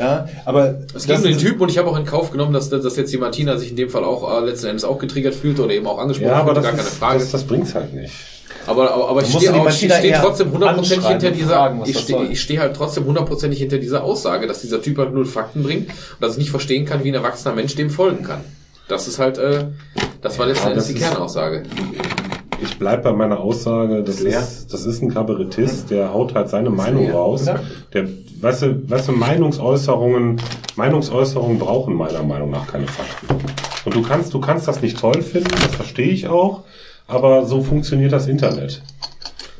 ja, 0.00 0.28
aber 0.44 0.74
Es 0.94 1.06
um 1.06 1.22
den 1.22 1.38
Typen 1.38 1.60
und 1.62 1.68
ich 1.70 1.78
habe 1.78 1.88
auch 1.88 1.96
in 1.98 2.04
Kauf 2.04 2.30
genommen, 2.32 2.52
dass, 2.52 2.68
dass 2.70 2.96
jetzt 2.96 3.12
die 3.12 3.18
Martina 3.18 3.56
sich 3.58 3.70
in 3.70 3.76
dem 3.76 3.90
Fall 3.90 4.02
auch 4.04 4.42
äh, 4.42 4.46
letzten 4.46 4.66
Endes 4.68 4.84
auch 4.84 4.98
getriggert 4.98 5.34
fühlte 5.34 5.62
oder 5.64 5.72
eben 5.74 5.86
auch 5.86 5.98
angesprochen 5.98 6.30
Ja, 6.30 6.40
aber 6.40 6.54
das, 6.54 6.64
gar 6.64 6.72
keine 6.72 6.88
ist, 6.88 6.96
Frage. 6.98 7.18
das, 7.20 7.30
das 7.30 7.44
bringt's 7.44 7.74
halt 7.74 7.92
nicht. 7.94 8.12
aber, 8.66 8.92
aber, 8.92 9.08
aber 9.10 9.22
ich 9.22 9.28
stehe 9.28 9.52
eher 10.02 10.20
trotzdem 10.22 10.50
hundertprozentig 10.52 11.06
hinter 11.08 11.30
dieser, 11.30 11.54
fragen, 11.54 11.80
was 11.82 11.88
ich 11.88 11.98
stehe, 11.98 12.36
stehe 12.36 12.60
halt 12.60 12.74
trotzdem 12.74 13.04
hundertprozentig 13.04 13.58
hinter 13.60 13.78
dieser 13.78 14.02
Aussage, 14.02 14.46
dass 14.46 14.60
dieser 14.62 14.80
Typ 14.82 14.98
halt 14.98 15.12
null 15.12 15.26
Fakten 15.26 15.62
bringt 15.62 15.88
und 15.90 15.94
dass 16.20 16.32
ich 16.32 16.38
nicht 16.38 16.50
verstehen 16.50 16.84
kann, 16.86 17.04
wie 17.04 17.08
ein 17.10 17.14
erwachsener 17.14 17.54
Mensch 17.54 17.74
dem 17.76 17.90
folgen 17.90 18.24
kann. 18.24 18.40
Das 18.88 19.06
ist 19.06 19.18
halt, 19.18 19.38
äh, 19.38 19.66
das 20.22 20.38
war 20.38 20.46
letzten 20.46 20.64
Ja, 20.66 20.70
Endes 20.72 20.86
die 20.88 20.94
ist- 20.94 21.00
Kernaussage. 21.02 21.62
Ich 22.62 22.78
bleib 22.78 23.04
bei 23.04 23.12
meiner 23.12 23.40
Aussage, 23.40 24.02
das 24.02 24.20
ist, 24.20 24.72
das 24.72 24.84
ist 24.84 25.00
ein 25.02 25.14
Kabarettist, 25.14 25.90
der 25.90 26.12
haut 26.12 26.34
halt 26.34 26.50
seine 26.50 26.68
Meinung 26.68 27.10
raus. 27.10 27.46
Der, 27.94 28.06
weißt 28.40 28.62
du, 28.62 28.90
weißt 28.90 29.08
du, 29.08 29.12
Meinungsäußerungen, 29.12 30.40
Meinungsäußerungen 30.76 31.58
brauchen 31.58 31.94
meiner 31.94 32.22
Meinung 32.22 32.50
nach 32.50 32.66
keine 32.66 32.86
Fakten. 32.86 33.28
Und 33.84 33.94
du 33.94 34.02
kannst, 34.02 34.34
du 34.34 34.40
kannst 34.40 34.68
das 34.68 34.82
nicht 34.82 34.98
toll 34.98 35.22
finden, 35.22 35.50
das 35.50 35.74
verstehe 35.74 36.10
ich 36.10 36.28
auch, 36.28 36.64
aber 37.06 37.46
so 37.46 37.62
funktioniert 37.62 38.12
das 38.12 38.26
Internet. 38.26 38.82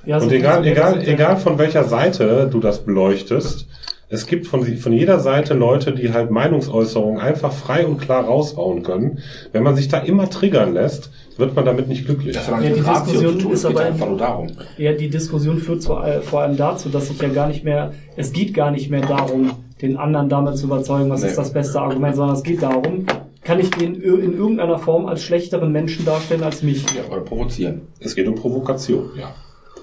Ja, 0.05 0.19
so 0.19 0.27
Und 0.27 0.33
egal, 0.33 0.67
egal, 0.67 1.07
egal 1.07 1.37
von 1.37 1.59
welcher 1.59 1.85
Seite 1.85 2.49
du 2.51 2.61
das 2.61 2.85
beleuchtest, 2.85 3.67
es 4.13 4.27
gibt 4.27 4.49
von, 4.49 4.65
von 4.65 4.93
jeder 4.93 5.21
Seite 5.21 5.55
Leute, 5.55 5.93
die 5.93 6.13
halt 6.13 6.33
Meinungsäußerungen 6.33 7.21
einfach 7.21 7.53
frei 7.53 7.87
und 7.87 7.99
klar 7.99 8.25
raushauen 8.25 8.83
können. 8.83 9.21
Wenn 9.53 9.63
man 9.63 9.77
sich 9.77 9.87
da 9.87 9.99
immer 9.99 10.29
triggern 10.29 10.75
lässt, 10.75 11.11
wird 11.37 11.55
man 11.55 11.65
damit 11.65 11.87
nicht 11.87 12.07
glücklich. 12.07 12.35
Das 12.35 12.51
hat 12.51 12.61
Ja, 12.61 12.71
die 12.71 12.81
Diskussion 12.81 13.39
tun, 13.39 13.53
ist 13.53 13.65
aber 13.65 13.83
einfach 13.83 14.09
nur 14.09 14.19
darum. 14.19 14.49
Ja, 14.79 14.93
die 14.93 15.09
Diskussion 15.09 15.59
führt 15.59 15.83
zu, 15.83 15.95
äh, 15.95 16.21
vor 16.23 16.41
allem 16.41 16.57
dazu, 16.57 16.89
dass 16.89 17.09
ich 17.09 17.23
ja 17.23 17.29
gar 17.29 17.47
nicht 17.47 17.63
mehr, 17.63 17.93
es 18.17 18.33
geht 18.33 18.53
gar 18.53 18.73
nicht 18.73 18.91
mehr 18.91 19.03
darum, 19.03 19.53
den 19.81 19.97
anderen 19.97 20.29
damit 20.29 20.59
zu 20.59 20.67
überzeugen, 20.67 21.09
was 21.09 21.23
ist 21.23 21.39
das 21.39 21.53
beste 21.53 21.81
Argument, 21.81 22.17
sondern 22.17 22.37
es 22.37 22.43
geht 22.43 22.63
darum, 22.63 23.07
kann 23.43 23.61
ich 23.61 23.71
den 23.71 23.95
in 23.95 24.37
irgendeiner 24.37 24.79
Form 24.79 25.07
als 25.07 25.23
schlechteren 25.23 25.71
Menschen 25.71 26.05
darstellen 26.05 26.43
als 26.43 26.65
mich. 26.65 26.85
Ja, 26.95 27.11
oder 27.11 27.21
provozieren. 27.23 27.83
Es 28.01 28.17
geht 28.17 28.27
um 28.27 28.35
Provokation, 28.35 29.11
ja. 29.17 29.33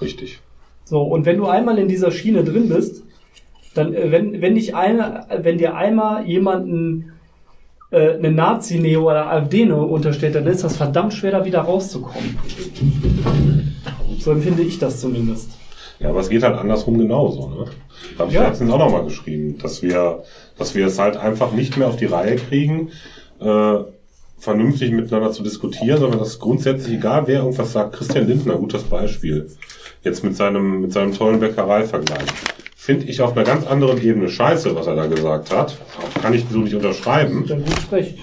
Richtig. 0.01 0.39
So, 0.83 1.01
und 1.01 1.25
wenn 1.25 1.37
du 1.37 1.47
einmal 1.47 1.79
in 1.79 1.87
dieser 1.87 2.11
Schiene 2.11 2.43
drin 2.43 2.69
bist, 2.69 3.03
dann, 3.77 3.93
äh, 3.93 4.11
wenn, 4.11 4.41
wenn 4.41 4.55
dich 4.55 4.75
einer, 4.75 5.27
wenn 5.41 5.57
dir 5.57 5.75
einmal 5.75 6.25
jemanden 6.25 7.13
äh, 7.91 8.15
eine 8.15 8.31
Nazi-Neo 8.31 9.03
oder 9.09 9.27
AfD-Neo 9.31 9.83
unterstellt, 9.83 10.35
dann 10.35 10.47
ist 10.47 10.63
das 10.63 10.77
verdammt 10.77 11.13
schwer, 11.13 11.31
da 11.31 11.45
wieder 11.45 11.61
rauszukommen. 11.61 12.37
So 14.19 14.31
empfinde 14.31 14.63
ich 14.63 14.79
das 14.79 14.99
zumindest. 14.99 15.51
Ja, 15.99 16.09
aber 16.09 16.19
es 16.19 16.29
geht 16.29 16.43
halt 16.43 16.57
andersrum 16.57 16.97
genauso, 16.97 17.47
ne? 17.47 17.65
Da 18.17 18.19
habe 18.19 18.29
ich 18.31 18.35
Ja. 18.37 18.47
letztens 18.47 18.71
auch 18.71 18.77
nochmal 18.77 19.03
geschrieben, 19.05 19.57
dass 19.57 19.81
wir, 19.81 20.23
dass 20.57 20.75
wir 20.75 20.85
es 20.85 20.99
halt 20.99 21.17
einfach 21.17 21.53
nicht 21.53 21.77
mehr 21.77 21.87
auf 21.87 21.95
die 21.95 22.05
Reihe 22.05 22.35
kriegen, 22.35 22.89
äh, 23.39 23.75
vernünftig 24.39 24.91
miteinander 24.91 25.31
zu 25.31 25.41
diskutieren, 25.41 25.99
sondern 25.99 26.19
dass 26.19 26.37
grundsätzlich 26.39 26.97
egal 26.97 27.23
wer 27.25 27.39
irgendwas 27.39 27.73
sagt, 27.73 27.93
Christian 27.93 28.27
Lindner, 28.27 28.55
gutes 28.55 28.83
Beispiel, 28.83 29.49
jetzt 30.03 30.23
mit 30.23 30.35
seinem, 30.35 30.81
mit 30.81 30.93
seinem 30.93 31.13
tollen 31.13 31.39
Bäckereivergleich. 31.39 32.27
Finde 32.87 33.07
ich 33.07 33.21
auf 33.21 33.35
einer 33.35 33.43
ganz 33.43 33.67
anderen 33.67 34.01
Ebene 34.01 34.29
scheiße, 34.29 34.73
was 34.73 34.87
er 34.87 34.95
da 34.95 35.07
gesagt 35.07 35.53
hat. 35.53 35.77
Kann 36.21 36.33
ich 36.33 36.45
so 36.49 36.59
nicht 36.59 36.73
unterschreiben. 36.73 37.43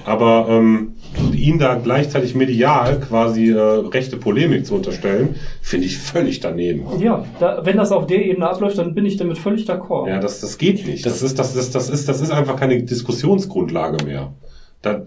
Aber 0.06 0.46
ähm, 0.48 0.94
ihn 1.34 1.58
da 1.58 1.74
gleichzeitig 1.74 2.34
medial 2.34 2.98
quasi 2.98 3.50
äh, 3.50 3.60
rechte 3.60 4.16
Polemik 4.16 4.64
zu 4.64 4.76
unterstellen, 4.76 5.34
finde 5.60 5.84
ich 5.84 5.98
völlig 5.98 6.40
daneben. 6.40 6.98
Ja, 6.98 7.26
da, 7.40 7.60
wenn 7.66 7.76
das 7.76 7.92
auf 7.92 8.06
der 8.06 8.24
Ebene 8.24 8.48
abläuft, 8.48 8.78
dann 8.78 8.94
bin 8.94 9.04
ich 9.04 9.18
damit 9.18 9.36
völlig 9.36 9.68
d'accord. 9.68 10.08
Ja, 10.08 10.18
das, 10.18 10.40
das 10.40 10.56
geht 10.56 10.86
nicht. 10.86 11.04
Das 11.04 11.20
ist, 11.20 11.38
das 11.38 11.54
ist, 11.54 11.74
das 11.74 11.90
ist, 11.90 12.08
das 12.08 12.22
ist 12.22 12.30
einfach 12.30 12.56
keine 12.56 12.82
Diskussionsgrundlage 12.82 14.02
mehr. 14.06 14.32
da, 14.80 15.04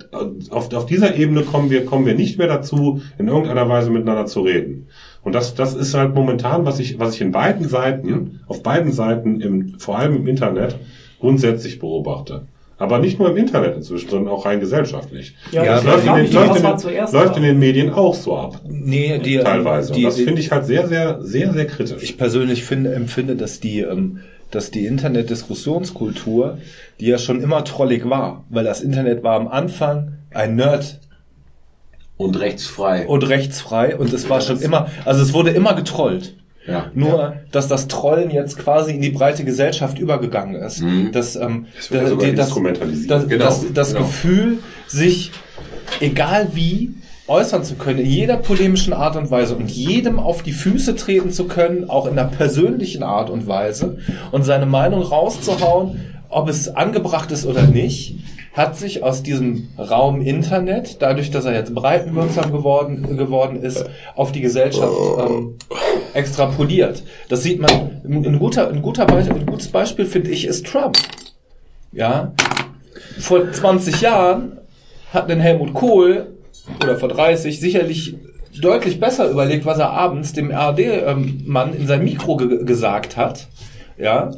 auf, 0.52 0.72
auf 0.72 0.86
dieser 0.86 1.16
Ebene 1.16 1.42
kommen 1.42 1.72
wir, 1.72 1.84
kommen 1.84 2.06
wir 2.06 2.14
nicht 2.14 2.38
mehr 2.38 2.48
dazu, 2.48 3.02
in 3.18 3.27
irgendeiner 3.27 3.68
Weise 3.68 3.90
miteinander 3.90 4.27
zu 4.27 4.42
reden. 4.42 4.88
Und 5.27 5.33
das, 5.33 5.56
das 5.56 5.73
ist 5.73 5.93
halt 5.93 6.15
momentan, 6.15 6.65
was 6.65 6.80
ich, 6.80 6.99
was 6.99 7.15
ich 7.15 7.19
in 7.19 7.33
beiden 7.33 7.67
Seiten, 7.67 8.39
auf 8.47 8.64
beiden 8.64 8.93
Seiten, 8.93 9.41
im, 9.41 9.77
vor 9.77 9.99
allem 9.99 10.15
im 10.15 10.25
Internet, 10.25 10.77
grundsätzlich 11.19 11.80
beobachte. 11.80 12.43
Aber 12.77 12.99
nicht 12.99 13.19
nur 13.19 13.31
im 13.31 13.35
Internet 13.35 13.75
inzwischen, 13.75 14.09
sondern 14.09 14.33
auch 14.33 14.45
rein 14.45 14.61
gesellschaftlich. 14.61 15.35
Ja, 15.51 15.65
Ja, 15.65 15.75
das 15.75 15.83
läuft, 15.83 16.07
in 16.07 16.14
den, 16.14 16.22
mich, 16.22 16.31
läuft, 16.31 16.56
in 16.56 16.64
den, 16.64 17.11
läuft 17.11 17.35
in 17.35 17.43
den 17.43 17.59
Medien 17.59 17.89
auch 17.91 18.15
so 18.15 18.38
ab. 18.38 18.61
Nee, 18.69 19.19
die, 19.19 19.39
Teilweise. 19.39 19.91
Die, 19.91 20.06
Und 20.06 20.14
das 20.14 20.15
finde 20.15 20.39
ich 20.39 20.49
halt 20.49 20.65
sehr, 20.65 20.88
sehr, 20.88 21.22
sehr, 21.22 21.51
sehr 21.51 21.65
kritisch. 21.67 22.01
Ich 22.03 22.17
persönlich 22.17 22.64
finde, 22.64 22.95
empfinde, 22.95 23.35
dass 23.35 23.59
die, 23.59 23.81
ähm, 23.81 24.19
dass 24.49 24.72
die 24.72 24.85
Internetdiskussionskultur, 24.85 26.59
die 27.01 27.07
ja 27.07 27.17
schon 27.17 27.41
immer 27.41 27.65
trollig 27.65 28.09
war, 28.09 28.45
weil 28.49 28.64
das 28.64 28.80
Internet 28.80 29.23
war 29.23 29.35
am 29.35 29.49
Anfang 29.49 30.14
ein 30.33 30.56
Nerd 30.56 31.01
Und 32.18 32.40
rechtsfrei. 32.40 33.06
und 33.08 33.28
rechtsfrei 33.30 33.96
und 33.96 34.12
es 34.12 34.30
war 34.30 34.42
schon 34.42 34.60
immer, 34.60 34.90
also 35.06 35.22
es 35.22 35.34
wurde 35.34 35.52
immer 35.52 35.76
getrollt. 35.76 36.34
Ja. 36.68 36.92
Nur, 36.94 37.36
dass 37.52 37.70
das 37.70 37.88
Trollen 37.88 38.30
jetzt 38.30 38.58
quasi 38.58 38.92
in 38.92 39.02
die 39.02 39.12
breite 39.12 39.46
Gesellschaft 39.46 40.00
übergegangen 40.00 40.56
ist. 40.56 40.84
Das, 41.14 41.38
ähm, 41.38 41.68
Es 41.80 41.92
wird 41.92 42.04
ja 42.04 42.10
sogar 42.10 42.28
instrumentalisiert. 42.28 43.10
das, 43.10 43.28
Genau, 43.28 43.46
das, 43.46 43.66
das 43.74 43.94
genau. 43.94 44.06
Gefühl, 44.06 44.58
sich 44.86 45.32
egal 46.02 46.50
wie 46.54 46.94
äußern 47.28 47.64
zu 47.64 47.76
können, 47.76 48.00
in 48.00 48.10
jeder 48.10 48.38
polemischen 48.38 48.94
Art 48.94 49.16
und 49.16 49.30
Weise 49.32 49.56
und 49.56 49.70
jedem 49.70 50.20
auf 50.20 50.44
die 50.44 50.54
Füße 50.54 50.96
treten 50.96 51.32
zu 51.32 51.46
können, 51.46 51.90
auch 51.90 52.06
in 52.06 52.18
einer 52.18 52.30
persönlichen 52.30 53.04
Art 53.04 53.30
und 53.30 53.48
Weise 53.48 54.00
und 54.32 54.44
seine 54.44 54.66
Meinung 54.66 55.02
rauszuhauen, 55.02 56.00
ob 56.30 56.50
es 56.50 56.70
angebracht 56.70 57.32
ist 57.32 57.46
oder 57.46 57.64
nicht, 57.64 58.16
hat 58.58 58.76
sich 58.76 59.03
aus 59.03 59.22
diesem 59.22 59.69
Raum 59.77 60.19
Internet, 60.19 61.02
dadurch, 61.02 61.30
dass 61.30 61.45
er 61.45 61.53
jetzt 61.53 61.76
breitenwirksam 61.76 62.52
geworden, 62.52 63.16
geworden 63.16 63.61
ist, 63.61 63.86
auf 64.16 64.32
die 64.32 64.42
Gesellschaft 64.42 64.92
ähm, 65.19 65.56
extrapoliert. 66.16 67.03
Das 67.30 67.44
sieht 67.44 67.61
man, 67.61 68.02
ein, 68.03 68.40
guter, 68.40 68.69
ein 68.69 68.82
guter 68.82 69.06
Beispiel, 69.06 69.36
ein 69.36 69.45
gutes 69.45 69.68
Beispiel 69.68 70.06
finde 70.06 70.32
ich 70.32 70.45
ist 70.45 70.66
Trump. 70.66 70.98
Ja, 71.92 72.34
vor 73.19 73.52
20 73.52 74.02
Jahren 74.02 74.58
hat 75.14 75.30
den 75.30 75.40
Helmut 75.40 75.76
Kohl 75.76 76.34
oder 76.82 76.98
vor 76.98 77.10
30 77.10 77.60
sicherlich 77.60 78.18
deutlich 78.60 79.00
besser 79.00 79.30
überlegt, 79.30 79.66
was 79.66 79.77
er 79.77 79.92
abends 79.92 80.34
dem 80.34 80.52
ARD-Mann 80.52 81.76
in 81.76 81.86
sein 81.86 82.03
Mikro 82.03 82.38
ge 82.38 82.66
gesagt 82.66 83.18
hat. 83.18 83.48
Ja. 83.98 84.32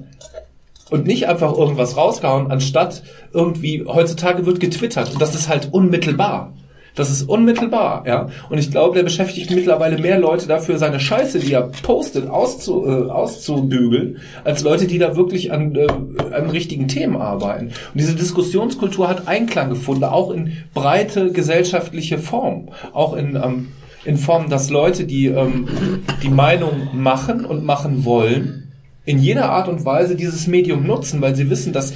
Und 0.89 1.06
nicht 1.06 1.27
einfach 1.27 1.56
irgendwas 1.56 1.95
rausgehauen, 1.98 2.51
anstatt 2.51 3.03
irgendwie, 3.33 3.85
heutzutage 3.88 4.45
wird 4.45 4.59
getwittert 4.59 5.11
und 5.14 5.22
das 5.22 5.35
ist 5.35 5.49
halt 5.49 5.69
unmittelbar. 5.72 6.53
Das 6.95 7.09
ist 7.09 7.30
unmittelbar, 7.30 8.03
ja. 8.06 8.30
Und 8.49 8.58
ich 8.58 8.72
glaube, 8.72 8.95
der 8.95 9.03
beschäftigt 9.03 9.51
mittlerweile 9.51 9.98
mehr 9.99 10.19
Leute 10.19 10.48
dafür, 10.48 10.77
seine 10.77 10.99
Scheiße, 10.99 11.40
die 11.40 11.53
er 11.53 11.61
postet, 11.61 12.27
auszu, 12.27 12.85
äh, 12.85 13.09
auszubügeln, 13.09 14.17
als 14.43 14.64
Leute, 14.64 14.88
die 14.88 14.98
da 14.98 15.16
wirklich 15.16 15.51
an, 15.51 15.75
äh, 15.75 15.88
an 16.33 16.49
richtigen 16.49 16.88
Themen 16.88 17.16
arbeiten. 17.16 17.67
Und 17.67 17.74
diese 17.93 18.16
Diskussionskultur 18.16 19.08
hat 19.08 19.27
Einklang 19.27 19.69
gefunden, 19.69 20.03
auch 20.03 20.32
in 20.32 20.58
breite 20.74 21.32
gesellschaftliche 21.32 22.17
Form. 22.17 22.69
Auch 22.91 23.16
in, 23.16 23.35
ähm, 23.35 23.69
in 24.03 24.17
Form, 24.17 24.49
dass 24.49 24.69
Leute, 24.69 25.06
die 25.06 25.27
ähm, 25.27 25.67
die 26.24 26.30
Meinung 26.30 26.90
machen 26.93 27.45
und 27.45 27.64
machen 27.64 28.03
wollen, 28.03 28.68
in 29.09 29.17
jeder 29.17 29.49
Art 29.49 29.67
und 29.67 29.85
Weise 29.85 30.15
dieses 30.15 30.45
Medium 30.45 30.85
nutzen, 30.85 31.19
weil 31.19 31.35
sie 31.35 31.49
wissen, 31.49 31.73
dass 31.73 31.93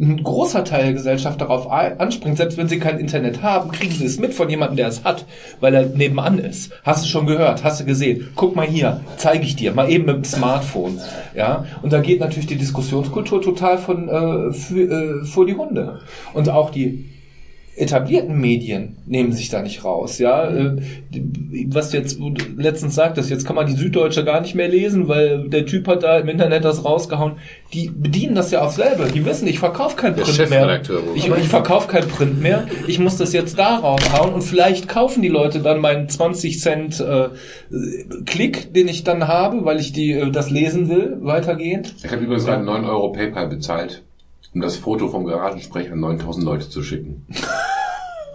ein 0.00 0.22
großer 0.22 0.62
Teil 0.62 0.84
der 0.84 0.92
Gesellschaft 0.92 1.40
darauf 1.40 1.68
anspringt. 1.68 2.36
Selbst 2.36 2.56
wenn 2.56 2.68
sie 2.68 2.78
kein 2.78 3.00
Internet 3.00 3.42
haben, 3.42 3.72
kriegen 3.72 3.92
sie 3.92 4.04
es 4.04 4.20
mit 4.20 4.32
von 4.32 4.48
jemandem, 4.48 4.76
der 4.76 4.86
es 4.86 5.02
hat, 5.02 5.24
weil 5.58 5.74
er 5.74 5.86
nebenan 5.86 6.38
ist. 6.38 6.70
Hast 6.84 7.04
du 7.04 7.08
schon 7.08 7.26
gehört? 7.26 7.64
Hast 7.64 7.80
du 7.80 7.84
gesehen? 7.84 8.28
Guck 8.36 8.54
mal 8.54 8.64
hier, 8.64 9.00
zeige 9.16 9.44
ich 9.44 9.56
dir, 9.56 9.74
mal 9.74 9.90
eben 9.90 10.04
mit 10.04 10.14
dem 10.14 10.24
Smartphone. 10.24 11.00
Ja, 11.34 11.64
und 11.82 11.92
da 11.92 12.00
geht 12.00 12.20
natürlich 12.20 12.46
die 12.46 12.58
Diskussionskultur 12.58 13.42
total 13.42 13.78
von 13.78 14.08
äh, 14.08 14.52
für, 14.52 14.82
äh, 14.82 15.24
vor 15.24 15.46
die 15.46 15.56
Hunde. 15.56 15.98
Und 16.32 16.48
auch 16.48 16.70
die 16.70 17.06
etablierten 17.80 18.38
Medien 18.38 18.96
nehmen 19.06 19.32
sich 19.32 19.48
da 19.48 19.62
nicht 19.62 19.84
raus, 19.84 20.18
ja. 20.18 20.48
Äh, 20.48 20.76
Was 21.68 21.90
du 21.90 21.96
jetzt 21.96 22.20
letztens 22.56 22.94
sagtest, 22.94 23.30
jetzt 23.30 23.46
kann 23.46 23.56
man 23.56 23.66
die 23.66 23.72
Süddeutsche 23.72 24.24
gar 24.24 24.40
nicht 24.40 24.54
mehr 24.54 24.68
lesen, 24.68 25.08
weil 25.08 25.48
der 25.48 25.66
Typ 25.66 25.88
hat 25.88 26.02
da 26.02 26.18
im 26.18 26.28
Internet 26.28 26.64
das 26.64 26.84
rausgehauen. 26.84 27.36
Die 27.72 27.88
bedienen 27.88 28.34
das 28.34 28.50
ja 28.50 28.62
auch 28.62 28.70
selber. 28.70 29.06
Die 29.06 29.24
wissen, 29.24 29.48
ich 29.48 29.58
verkaufe 29.58 29.96
kein 29.96 30.14
Der 30.14 30.22
Print 30.22 30.50
mehr. 30.50 30.80
Ich, 31.14 31.28
ich 31.28 31.48
verkaufe 31.48 31.88
kein 31.88 32.06
Print 32.06 32.40
mehr. 32.40 32.66
Ich 32.86 32.98
muss 32.98 33.16
das 33.16 33.32
jetzt 33.32 33.58
da 33.58 33.76
raushauen 33.76 34.34
und 34.34 34.42
vielleicht 34.42 34.88
kaufen 34.88 35.22
die 35.22 35.28
Leute 35.28 35.60
dann 35.60 35.80
meinen 35.80 36.08
20 36.08 36.60
Cent 36.60 37.00
äh, 37.00 37.28
Klick, 38.26 38.74
den 38.74 38.88
ich 38.88 39.04
dann 39.04 39.26
habe, 39.26 39.64
weil 39.64 39.80
ich 39.80 39.92
die 39.92 40.12
äh, 40.12 40.30
das 40.30 40.50
lesen 40.50 40.88
will, 40.88 41.18
weitergehend. 41.20 41.94
Ich 42.02 42.10
habe 42.10 42.22
übrigens 42.22 42.46
gerade 42.46 42.64
9 42.64 42.84
Euro 42.84 43.12
PayPal 43.12 43.48
bezahlt, 43.48 44.02
um 44.54 44.60
das 44.60 44.76
Foto 44.76 45.08
vom 45.08 45.24
Garagensprech 45.26 45.90
an 45.92 46.00
9000 46.00 46.44
Leute 46.44 46.68
zu 46.68 46.82
schicken. 46.82 47.26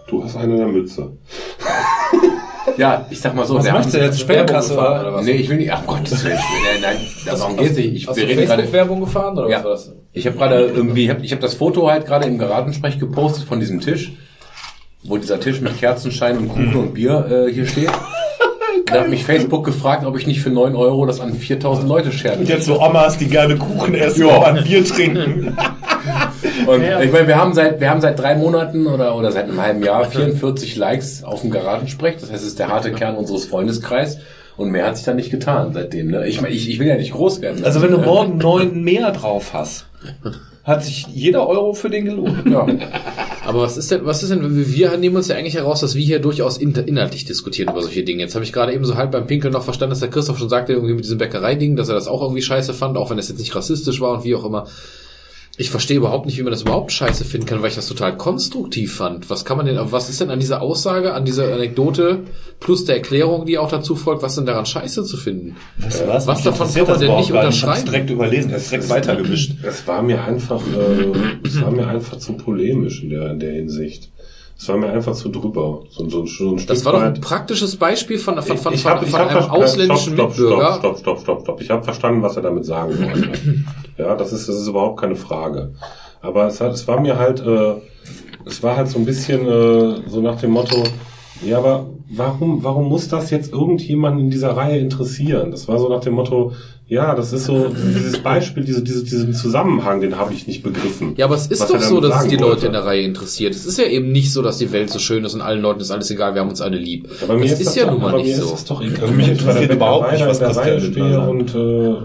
Du 0.08 0.24
hast 0.24 0.36
eine 0.38 0.54
in 0.54 0.60
der 0.60 0.68
Mütze. 0.68 1.18
Ja, 2.78 3.06
ich 3.10 3.22
sag 3.22 3.36
mal 3.36 3.46
so. 3.46 3.56
Was 3.56 3.64
der 3.64 3.74
möchtest 3.74 3.96
du 3.96 4.00
jetzt? 4.00 4.28
Werbung 4.28 4.56
gefahren, 4.58 4.78
oder? 4.78 5.02
oder 5.02 5.14
was? 5.14 5.26
Nee, 5.26 5.32
ich 5.34 5.50
will 5.50 5.58
nicht, 5.58 5.72
ach 5.72 5.86
Gottes 5.86 6.24
Willen. 6.26 6.36
Nein, 6.36 6.82
nein, 6.82 6.98
darum 7.26 7.56
geht's 7.58 7.78
nicht. 7.78 7.94
Ich, 7.94 8.08
Hast 8.08 8.18
wir 8.18 8.24
du 8.26 8.30
reden 8.30 8.42
gerade, 8.46 8.64
Facebook-Werbung 8.64 9.00
gefahren 9.02 9.38
oder 9.38 9.50
Ja. 9.50 9.58
was 9.60 9.64
war 9.64 9.72
das? 9.72 9.94
ich 10.12 10.26
habe 10.28 10.38
gerade 10.38 10.66
irgendwie, 10.66 11.04
ich 11.06 11.10
habe 11.10 11.24
ich 11.26 11.32
hab 11.32 11.40
das 11.40 11.54
Foto 11.54 11.90
halt 11.90 12.06
gerade 12.06 12.28
im 12.28 12.38
Garagensprech 12.38 13.00
gepostet 13.00 13.48
von 13.48 13.60
diesem 13.60 13.80
Tisch, 13.82 14.14
wo 15.04 15.18
dieser 15.18 15.40
Tisch 15.40 15.62
mit 15.62 15.78
Kerzenschein 15.80 16.38
und 16.38 16.50
Kuchen 16.50 16.76
und 16.76 16.94
Bier 16.96 17.46
äh, 17.48 17.54
hier 17.54 17.66
steht. 17.66 17.92
Da 18.88 19.02
hat 19.02 19.10
mich 19.10 19.24
Facebook 19.24 19.64
gefragt, 19.64 20.06
ob 20.06 20.18
ich 20.18 20.28
nicht 20.28 20.42
für 20.42 20.50
9 20.50 20.76
Euro 20.76 21.06
das 21.06 21.20
an 21.22 21.34
4000 21.34 21.88
Leute 21.88 22.12
share. 22.12 22.38
Und 22.38 22.50
jetzt 22.50 22.66
so 22.66 22.82
Omas, 22.82 23.18
die 23.18 23.28
gerne 23.28 23.56
Kuchen 23.58 23.94
essen, 23.96 24.28
aber 24.30 24.48
ein 24.48 24.64
Bier 24.64 24.84
trinken. 24.86 25.56
Und 26.68 26.84
ich 26.84 27.12
meine, 27.12 27.28
wir 27.28 27.36
haben 27.36 27.54
seit 27.54 27.80
wir 27.80 27.90
haben 27.90 28.02
seit 28.02 28.20
drei 28.20 28.36
Monaten 28.36 28.88
oder 28.88 29.16
oder 29.16 29.32
seit 29.32 29.46
einem 29.46 29.62
halben 29.62 29.84
Jahr 29.84 30.06
44 30.06 30.76
Likes 30.76 31.24
auf 31.24 31.42
dem 31.42 31.52
Garagensprech. 31.52 32.16
Das 32.20 32.32
heißt, 32.32 32.42
es 32.42 32.50
ist 32.50 32.60
der 32.60 32.70
harte 32.70 32.92
Kern 32.92 33.16
unseres 33.16 33.46
Freundeskreis. 33.46 34.20
Und 34.58 34.72
mehr 34.72 34.88
hat 34.88 34.96
sich 34.96 35.06
da 35.06 35.14
nicht 35.14 35.32
getan 35.32 35.74
seitdem. 35.74 36.12
Ne? 36.12 36.28
Ich 36.28 36.42
meine, 36.42 36.54
ich, 36.54 36.70
ich 36.70 36.80
will 36.80 36.88
ja 36.88 36.96
nicht 36.96 37.12
groß 37.12 37.42
werden. 37.42 37.66
Also 37.66 37.82
wenn 37.82 37.92
du 37.92 37.98
morgen 37.98 38.38
neun 38.38 38.84
mehr 38.84 39.12
drauf 39.12 39.54
hast, 39.54 39.88
hat 40.64 40.84
sich 40.84 41.08
jeder 41.14 41.48
Euro 41.48 41.74
für 41.74 41.90
den 41.90 42.06
gelohnt. 42.06 42.46
ja. 42.50 42.66
Aber 43.46 43.62
was 43.62 43.78
ist 43.78 43.92
denn, 43.92 44.06
was 44.06 44.24
ist 44.24 44.30
denn, 44.30 44.74
wir 44.74 44.98
nehmen 44.98 45.16
uns 45.16 45.28
ja 45.28 45.36
eigentlich 45.36 45.56
heraus, 45.56 45.82
dass 45.82 45.94
wir 45.94 46.04
hier 46.04 46.20
durchaus 46.20 46.58
in, 46.58 46.74
inhaltlich 46.74 47.26
diskutieren 47.26 47.70
über 47.70 47.82
solche 47.82 48.04
Dinge. 48.04 48.24
Jetzt 48.24 48.34
habe 48.34 48.44
ich 48.44 48.52
gerade 48.52 48.74
eben 48.74 48.86
so 48.86 48.96
halb 48.96 49.12
beim 49.12 49.28
Pinkeln 49.28 49.54
noch 49.54 49.64
verstanden, 49.64 49.92
dass 49.92 50.00
der 50.00 50.10
Christoph 50.10 50.40
schon 50.40 50.50
sagte, 50.50 50.74
irgendwie 50.74 50.96
mit 50.96 51.04
diesem 51.04 51.20
Bäckereiding, 51.20 51.76
dass 51.76 51.90
er 51.90 51.96
das 51.96 52.08
auch 52.08 52.22
irgendwie 52.22 52.42
scheiße 52.42 52.74
fand, 52.74 52.98
auch 52.98 53.12
wenn 53.12 53.18
das 53.18 53.30
jetzt 53.30 53.40
nicht 53.40 53.56
rassistisch 53.56 54.02
war 54.02 54.14
und 54.14 54.24
wie 54.24 54.34
auch 54.36 54.46
immer. 54.46 54.66
Ich 55.58 55.70
verstehe 55.70 55.98
überhaupt 55.98 56.26
nicht, 56.26 56.38
wie 56.38 56.44
man 56.44 56.52
das 56.52 56.64
überhaupt 56.64 56.92
scheiße 56.92 57.24
finden 57.24 57.46
kann, 57.48 57.62
weil 57.62 57.70
ich 57.70 57.76
das 57.76 57.88
total 57.88 58.18
konstruktiv 58.18 58.96
fand. 58.96 59.30
Was 59.30 59.46
kann 59.46 59.56
man 59.56 59.66
denn, 59.66 59.78
was 59.80 60.10
ist 60.10 60.20
denn 60.20 60.30
an 60.30 60.40
dieser 60.40 60.62
Aussage, 60.62 61.14
an 61.14 61.24
dieser 61.24 61.54
Anekdote 61.54 62.24
plus 62.60 62.84
der 62.84 62.98
Erklärung, 62.98 63.46
die 63.46 63.58
auch 63.58 63.70
dazu 63.70 63.96
folgt, 63.96 64.22
was 64.22 64.36
denn 64.36 64.46
daran 64.46 64.66
scheiße 64.66 65.04
zu 65.06 65.16
finden? 65.16 65.56
Weißt 65.78 66.02
du 66.02 66.08
was? 66.08 66.26
Davon 66.44 66.68
kann 66.74 66.84
man 66.84 66.88
das 66.88 67.00
denn 67.00 67.16
nicht 67.16 67.30
gar 67.32 67.42
Ich 67.44 67.48
unterschreiben? 67.48 67.86
direkt 67.86 68.10
überlesen, 68.10 68.52
das 68.52 68.70
direkt 68.70 68.90
weitergewischt. 68.90 69.54
Es 69.64 69.88
war 69.88 70.02
mir 70.02 70.24
einfach, 70.24 70.62
äh, 70.62 71.48
es 71.48 71.62
war 71.62 71.72
mir 71.72 71.88
einfach 71.88 72.18
zu 72.18 72.34
polemisch 72.34 73.02
in 73.04 73.10
der, 73.12 73.32
in 73.32 73.40
der 73.40 73.54
Hinsicht. 73.54 74.12
Es 74.58 74.70
war 74.70 74.78
mir 74.78 74.88
einfach 74.90 75.14
zu 75.14 75.30
drüber. 75.30 75.82
So, 75.90 76.10
so, 76.10 76.26
so 76.26 76.50
ein 76.56 76.66
Das 76.66 76.86
war 76.86 76.94
doch 76.94 77.02
ein 77.02 77.20
praktisches 77.20 77.76
Beispiel 77.76 78.18
von, 78.18 78.42
von, 78.42 78.58
von, 78.58 78.74
Ich 78.74 78.82
von, 78.82 78.92
hab- 78.94 79.04
ich 79.04 79.10
von 79.10 79.20
hab 79.20 79.30
einem 79.36 79.50
ausländischen 79.52 80.14
stopp, 80.14 80.34
stopp, 80.34 80.40
Mitbürger. 80.48 80.74
Stopp, 80.80 81.00
stopp, 81.00 81.20
stopp, 81.20 81.42
stopp. 81.42 81.62
Ich 81.62 81.70
habe 81.70 81.84
verstanden, 81.84 82.22
was 82.22 82.36
er 82.38 82.44
damit 82.44 82.66
sagen 82.66 82.98
wollte. 82.98 83.32
ja, 83.98 84.16
das 84.16 84.32
ist, 84.32 84.48
das 84.48 84.56
ist 84.56 84.68
überhaupt 84.68 85.02
keine 85.02 85.16
Frage. 85.18 85.72
Aber 86.22 86.48
es, 86.48 86.62
hat, 86.62 86.74
es 86.74 86.88
war 86.88 87.00
mir 87.02 87.18
halt, 87.18 87.42
äh, 87.46 87.74
es 88.46 88.64
war 88.64 88.78
halt 88.78 88.88
so 88.88 88.98
ein 88.98 89.06
bisschen 89.06 89.42
äh, 89.46 90.10
so 90.10 90.22
nach 90.22 90.40
dem 90.40 90.52
Motto, 90.52 90.84
ja, 91.44 91.58
aber 91.58 91.88
warum, 92.10 92.64
warum 92.64 92.88
muss 92.90 93.08
das 93.08 93.30
jetzt 93.32 93.52
irgendjemanden 93.52 94.26
in 94.26 94.30
dieser 94.32 94.52
Reihe 94.52 94.80
interessieren? 94.80 95.52
Das 95.52 95.68
war 95.68 95.80
so 95.80 95.90
nach 95.90 96.02
dem 96.02 96.14
Motto, 96.14 96.54
ja, 96.88 97.16
das 97.16 97.34
ist 97.34 97.46
so 97.46 97.70
dieses 97.96 98.20
Beispiel, 98.20 98.64
diese, 98.64 98.84
diese, 98.84 99.04
diesen 99.04 99.34
Zusammenhang, 99.34 100.02
den 100.02 100.18
habe 100.18 100.34
ich 100.34 100.46
nicht 100.48 100.62
begriffen. 100.62 101.14
Ja, 101.18 101.26
aber 101.26 101.34
es 101.36 101.48
ist 101.48 101.68
doch 101.68 101.80
so, 101.80 102.00
dass 102.00 102.24
es 102.24 102.28
die 102.30 102.36
Leute 102.36 102.48
wollte. 102.52 102.66
in 102.68 102.74
der 102.74 102.86
Reihe 102.86 103.02
interessiert. 103.02 103.56
Es 103.56 103.66
ist 103.66 103.80
ja 103.80 103.86
eben 103.86 104.12
nicht 104.12 104.32
so, 104.32 104.42
dass 104.44 104.60
die 104.60 104.72
Welt 104.72 104.92
so 104.92 105.00
schön 105.00 105.26
ist 105.26 105.34
und 105.34 105.42
allen 105.42 105.62
Leuten 105.62 105.82
ist 105.82 105.90
alles 105.92 106.12
egal, 106.12 106.36
wir 106.36 106.42
haben 106.42 106.50
uns 106.50 106.62
alle 106.62 106.78
lieb. 106.78 107.10
Aber 107.24 107.36
mir 107.36 107.50
das 107.50 107.60
ist, 107.60 107.76
ja 107.76 107.86
doch- 107.86 107.94
nun 107.94 108.02
mal 108.02 108.18
nicht 108.18 108.28
mir 108.28 108.36
so. 108.38 108.44
Ist 108.46 108.52
das 108.54 108.66
doch 108.66 108.82
Also 108.82 108.94
egal. 108.96 109.12
mich 109.12 109.28
interessiert 109.30 109.74
überhaupt 109.74 110.12
nicht, 110.12 110.26
was 110.28 110.38
in 110.40 110.46
der 110.48 110.56
Reihe 110.56 110.82
stehe 110.82 111.20
und 111.28 111.56
äh, 111.56 111.96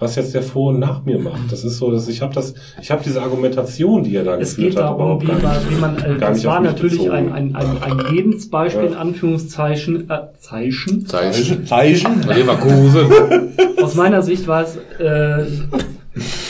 was 0.00 0.14
jetzt 0.16 0.32
der 0.34 0.42
Vor- 0.42 0.70
und 0.70 0.78
Nach 0.78 1.04
mir 1.04 1.18
macht. 1.18 1.50
Das 1.50 1.64
ist 1.64 1.78
so, 1.78 1.90
dass 1.90 2.06
ich 2.08 2.22
habe 2.22 2.32
das, 2.34 2.54
ich 2.80 2.90
habe 2.90 3.02
diese 3.04 3.20
Argumentation, 3.20 4.04
die 4.04 4.14
er 4.16 4.24
da 4.24 4.36
Es 4.38 4.50
geführt 4.56 4.70
geht 4.74 4.76
hat, 4.78 4.84
darum, 4.90 4.96
überhaupt 5.20 5.22
wie 5.22 5.26
gar 5.26 5.38
man, 5.42 5.56
nicht. 5.58 5.70
wie 5.70 5.80
man 5.80 5.96
äh, 5.98 6.18
gar 6.18 6.30
das 6.30 6.44
war 6.44 6.60
natürlich 6.60 6.98
bezogen. 6.98 7.32
ein, 7.32 7.32
ein, 7.32 7.56
ein, 7.56 7.82
ein 7.82 8.14
Lebensbeispiel 8.14 8.84
in 8.84 8.92
Ja. 8.92 8.98
Anführungszeichen, 9.00 10.08
äh, 10.08 10.18
Zeichen. 10.38 11.06
Zeichen. 11.06 11.66
Zeichen. 11.66 12.22
Leverkusen. 12.22 13.06
Aus 13.82 13.94
meiner 13.96 14.22
Sicht 14.22 14.46
war 14.46 14.62
es 14.64 14.76
äh, 15.00 15.44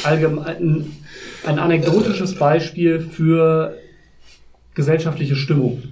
allgemein 0.04 0.46
ein, 0.46 0.92
ein 1.46 1.58
anekdotisches 1.58 2.34
Beispiel 2.36 3.00
für 3.00 3.74
gesellschaftliche 4.74 5.36
Stimmung. 5.36 5.82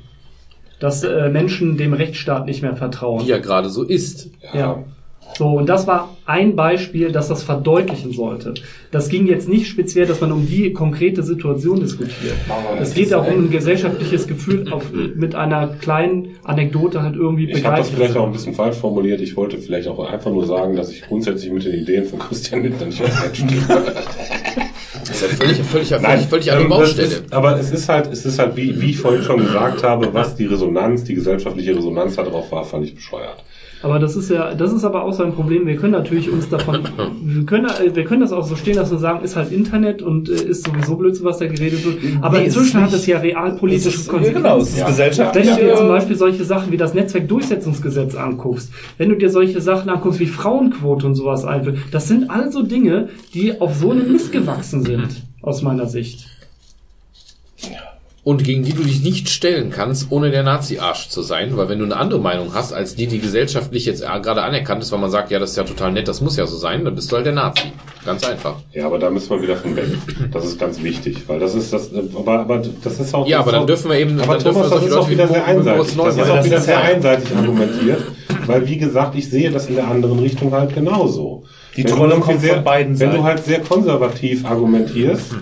Dass 0.79 1.03
äh, 1.05 1.31
Menschen 1.31 1.79
dem 1.79 1.95
Rechtsstaat 1.95 2.45
nicht 2.45 2.61
mehr 2.61 2.77
vertrauen. 2.77 3.25
Wie 3.25 3.31
ja 3.31 3.39
gerade 3.39 3.71
so 3.71 3.83
ist. 3.83 4.29
Ja. 4.53 4.85
So, 5.35 5.49
und 5.49 5.69
das 5.69 5.87
war 5.87 6.17
ein 6.25 6.57
Beispiel, 6.57 7.13
das 7.13 7.29
das 7.29 7.43
verdeutlichen 7.43 8.13
sollte. 8.13 8.55
Das 8.91 9.11
ging 9.11 9.27
jetzt 9.27 9.49
nicht 9.49 9.67
speziell, 9.69 10.07
dass 10.07 10.21
man 10.21 10.33
um 10.33 10.47
die 10.47 10.73
konkrete 10.73 11.23
Situation 11.23 11.81
diskutiert. 11.81 12.35
Es 12.81 12.95
geht 12.95 13.13
auch 13.13 13.27
um 13.27 13.45
ein 13.45 13.51
gesellschaftliches 13.51 14.27
Gefühl, 14.27 14.73
auf, 14.73 14.85
mit 14.93 15.35
einer 15.35 15.69
kleinen 15.69 16.37
Anekdote 16.45 17.03
halt 17.03 17.17
irgendwie 17.17 17.51
Ich 17.51 17.65
habe 17.65 17.77
das 17.77 17.91
vielleicht 17.91 18.17
auch 18.17 18.27
ein 18.27 18.33
bisschen 18.33 18.55
falsch 18.55 18.77
formuliert. 18.77 19.21
Ich 19.21 19.37
wollte 19.37 19.59
vielleicht 19.59 19.89
auch 19.89 20.11
einfach 20.11 20.31
nur 20.31 20.47
sagen, 20.47 20.75
dass 20.75 20.91
ich 20.91 21.03
grundsätzlich 21.03 21.53
mit 21.53 21.65
den 21.67 21.75
Ideen 21.75 22.07
von 22.07 22.19
Christian 22.19 22.63
Lindner 22.63 22.87
nicht 22.87 23.03
einstehe. 23.03 23.63
Das 25.01 25.11
ist 25.11 25.23
ja 25.23 25.29
völlig, 25.29 25.57
völlig, 25.59 25.89
völlig, 25.89 26.03
Nein, 26.03 26.21
völlig 26.21 26.49
ähm. 26.49 26.73
Ist, 26.73 27.33
aber 27.33 27.61
es 27.61 27.71
ist 27.71 27.89
halt, 27.89 28.11
es 28.13 28.25
ist 28.25 28.39
halt, 28.39 28.57
wie, 28.57 28.81
wie 28.81 28.91
ich 28.91 28.99
vorhin 28.99 29.23
schon 29.23 29.39
gesagt 29.39 29.83
habe, 29.83 30.13
was 30.13 30.35
die 30.35 30.47
Resonanz, 30.47 31.05
die 31.05 31.15
gesellschaftliche 31.15 31.77
Resonanz 31.77 32.17
darauf 32.17 32.51
war, 32.51 32.65
fand 32.65 32.87
ich 32.87 32.95
bescheuert. 32.95 33.45
Aber 33.87 34.01
das 34.01 34.17
ist 34.17 34.31
ja, 34.31 34.53
das 34.53 34.73
ist 34.73 34.85
aber 34.85 35.05
auch 35.05 35.13
so 35.13 35.23
ein 35.23 35.33
Problem. 35.33 35.65
Wir 35.65 35.77
können 35.77 35.93
natürlich 35.93 36.29
uns 36.29 36.49
davon, 36.49 36.81
wir 37.23 37.47
können, 37.47 37.67
äh, 37.67 37.95
wir 37.95 38.03
können 38.03 38.21
das 38.21 38.33
auch 38.33 38.45
so 38.45 38.57
stehen 38.57 38.75
lassen 38.75 38.95
und 38.95 39.01
sagen, 39.01 39.25
ist 39.25 39.37
halt 39.37 39.53
Internet 39.53 40.03
und 40.03 40.29
äh, 40.29 40.33
ist 40.33 40.67
sowieso 40.67 40.97
Blödsinn, 40.97 41.25
was 41.25 41.39
da 41.39 41.47
geredet 41.47 41.85
wird. 41.85 41.99
Aber 42.21 42.39
Nee, 42.41 42.47
inzwischen 42.47 42.81
hat 42.83 42.93
es 42.93 43.07
ja 43.07 43.19
realpolitische 43.19 43.97
ist- 43.97 44.09
Konsequenzen. 44.09 44.43
genau, 44.43 44.59
es 44.59 44.71
ist 44.71 44.79
Ja. 44.81 44.89
gesellschaftlich, 44.89 45.47
Wenn 45.47 45.55
du 45.57 45.63
dir 45.63 45.73
äh, 45.73 45.77
zum 45.77 45.87
Beispiel 45.89 46.17
solche 46.17 46.45
Sachen 46.45 46.73
wie 46.73 46.77
das 46.77 46.95
Netzwerkdurchsetzungsgesetz 46.95 48.17
anguckst, 48.17 48.73
wenn 48.99 49.09
du 49.11 49.15
dir 49.15 49.31
solche 49.31 49.61
Sachen 49.61 49.89
anguckst 49.89 50.19
wie 50.19 50.27
Frauenquote 50.27 51.07
und 51.07 51.15
sowas 51.15 51.45
einführst, 51.45 51.79
das 51.93 52.09
sind 52.09 52.29
also 52.29 52.63
Dinge, 52.65 53.09
die 53.35 53.61
auf 53.61 53.77
so 53.77 53.93
einem 53.93 54.11
Mist 54.11 54.33
gewachsen 54.33 54.83
sind, 54.83 55.23
aus 55.43 55.63
meiner 55.63 55.87
Sicht. 55.87 56.27
Und 58.27 58.43
gegen 58.43 58.65
die 58.65 58.73
du 58.73 58.83
dich 58.83 59.05
nicht 59.05 59.29
stellen 59.29 59.71
kannst, 59.71 60.11
ohne 60.11 60.33
der 60.33 60.43
Nazi-Arsch 60.43 61.11
zu 61.11 61.23
sein, 61.23 61.57
weil 61.57 61.69
wenn 61.69 61.79
du 61.79 61.85
eine 61.85 61.97
andere 61.97 62.19
Meinung 62.19 62.55
hast, 62.55 62.73
als 62.73 62.97
die, 62.97 63.07
die 63.07 63.21
gesellschaftlich 63.21 63.87
jetzt 63.87 64.03
äh, 64.03 64.07
gerade 64.21 64.43
anerkannt 64.43 64.83
ist, 64.83 64.91
weil 64.91 64.99
man 64.99 65.13
sagt, 65.13 65.31
ja, 65.31 65.39
das 65.39 65.51
ist 65.51 65.57
ja 65.57 65.63
total 65.63 65.93
nett, 65.93 66.09
das 66.09 66.21
muss 66.21 66.37
ja 66.37 66.45
so 66.45 66.57
sein, 66.57 66.85
dann 66.85 66.97
bist 66.97 67.13
du 67.13 67.15
halt 67.15 67.25
der 67.27 67.35
Nazi. 67.35 67.71
Ganz 68.05 68.29
einfach. 68.29 68.57
Ja, 68.73 68.87
aber 68.87 68.99
da 68.99 69.11
müssen 69.11 69.31
wir 69.31 69.41
wieder 69.43 69.55
von 69.55 69.77
weg. 69.77 69.85
Das 70.33 70.45
ist 70.45 70.59
ganz 70.59 70.83
wichtig, 70.83 71.19
weil 71.29 71.39
das 71.39 71.55
ist 71.55 71.73
das, 71.73 71.89
aber, 72.17 72.41
aber 72.41 72.63
das 72.83 72.99
ist 72.99 73.15
auch. 73.15 73.29
Ja, 73.29 73.39
aber 73.39 73.53
dann 73.53 73.63
auch, 73.63 73.67
dürfen 73.67 73.93
wir 73.93 73.99
eben- 74.01 74.19
Aber 74.21 74.35
dann 74.35 74.43
dürfen 74.43 74.55
Thomas, 74.55 74.71
wir 74.73 74.77
das 74.81 74.87
ist 74.89 74.97
auch 74.97 75.09
wieder 75.09 75.29
sehr 75.29 75.45
einseitig. 75.47 75.97
Das 75.97 76.17
ist 76.17 76.31
auch 76.31 76.45
wieder 76.45 76.61
sehr 76.61 76.81
einseitig 76.83 77.37
argumentiert, 77.37 78.03
weil 78.47 78.69
wie 78.69 78.77
gesagt, 78.77 79.15
ich 79.15 79.31
sehe 79.31 79.53
das 79.53 79.69
in 79.69 79.77
der 79.77 79.87
anderen 79.87 80.19
Richtung 80.19 80.51
halt 80.51 80.75
genauso. 80.75 81.45
Die 81.77 81.85
Wenn 81.85 81.93
Trolle 81.95 82.17
kommt 82.17 82.41
sehr, 82.41 82.55
von 82.55 82.65
beiden 82.65 82.99
Wenn 82.99 83.11
du 83.11 83.17
Seiten. 83.19 83.25
halt 83.25 83.45
sehr 83.45 83.61
konservativ 83.61 84.45
argumentierst, 84.45 85.37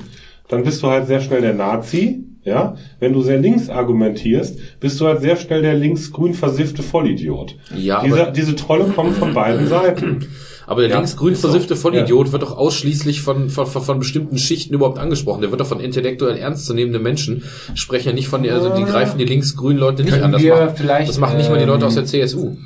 dann 0.48 0.64
bist 0.64 0.82
du 0.82 0.88
halt 0.88 1.06
sehr 1.06 1.22
schnell 1.22 1.40
der 1.40 1.54
Nazi. 1.54 2.20
Ja, 2.44 2.76
wenn 3.00 3.12
du 3.14 3.22
sehr 3.22 3.38
links 3.38 3.70
argumentierst, 3.70 4.58
bist 4.78 5.00
du 5.00 5.06
halt 5.06 5.20
sehr 5.22 5.36
schnell 5.36 5.62
der 5.62 5.74
links-grün 5.74 6.34
versiffte 6.34 6.82
Vollidiot. 6.82 7.56
Ja, 7.74 8.02
diese, 8.04 8.22
aber- 8.22 8.30
diese 8.32 8.54
Trolle 8.54 8.84
kommen 8.86 9.12
von 9.14 9.32
beiden 9.32 9.66
Seiten. 9.66 10.26
Aber 10.66 10.80
der 10.82 10.90
Ja, 10.90 10.96
linksgrün 10.96 11.36
versiffte 11.36 11.76
Vollidiot 11.76 12.32
wird 12.32 12.42
doch 12.42 12.56
ausschließlich 12.56 13.20
von, 13.22 13.50
von, 13.50 13.66
von, 13.66 13.82
von 13.82 13.98
bestimmten 13.98 14.38
Schichten 14.38 14.72
überhaupt 14.74 14.98
angesprochen. 14.98 15.42
Der 15.42 15.50
wird 15.50 15.60
doch 15.60 15.66
von 15.66 15.80
intellektuell 15.80 16.36
ernstzunehmenden 16.38 17.02
Menschen 17.02 17.42
sprechen 17.74 18.08
ja 18.08 18.14
nicht 18.14 18.28
von 18.28 18.42
der, 18.42 18.54
also 18.54 18.74
die 18.74 18.84
greifen 18.84 19.18
die 19.18 19.24
linksgrünen 19.26 19.78
Leute 19.78 20.04
nicht 20.04 20.20
an. 20.22 20.32
Das, 20.32 20.42
macht, 20.42 20.78
vielleicht, 20.78 21.08
das 21.10 21.18
machen 21.18 21.36
nicht 21.36 21.50
mal 21.50 21.58
die 21.58 21.64
Leute 21.66 21.82
ähm, 21.82 21.88
aus 21.88 21.94
der 21.94 22.04
CSU. 22.06 22.56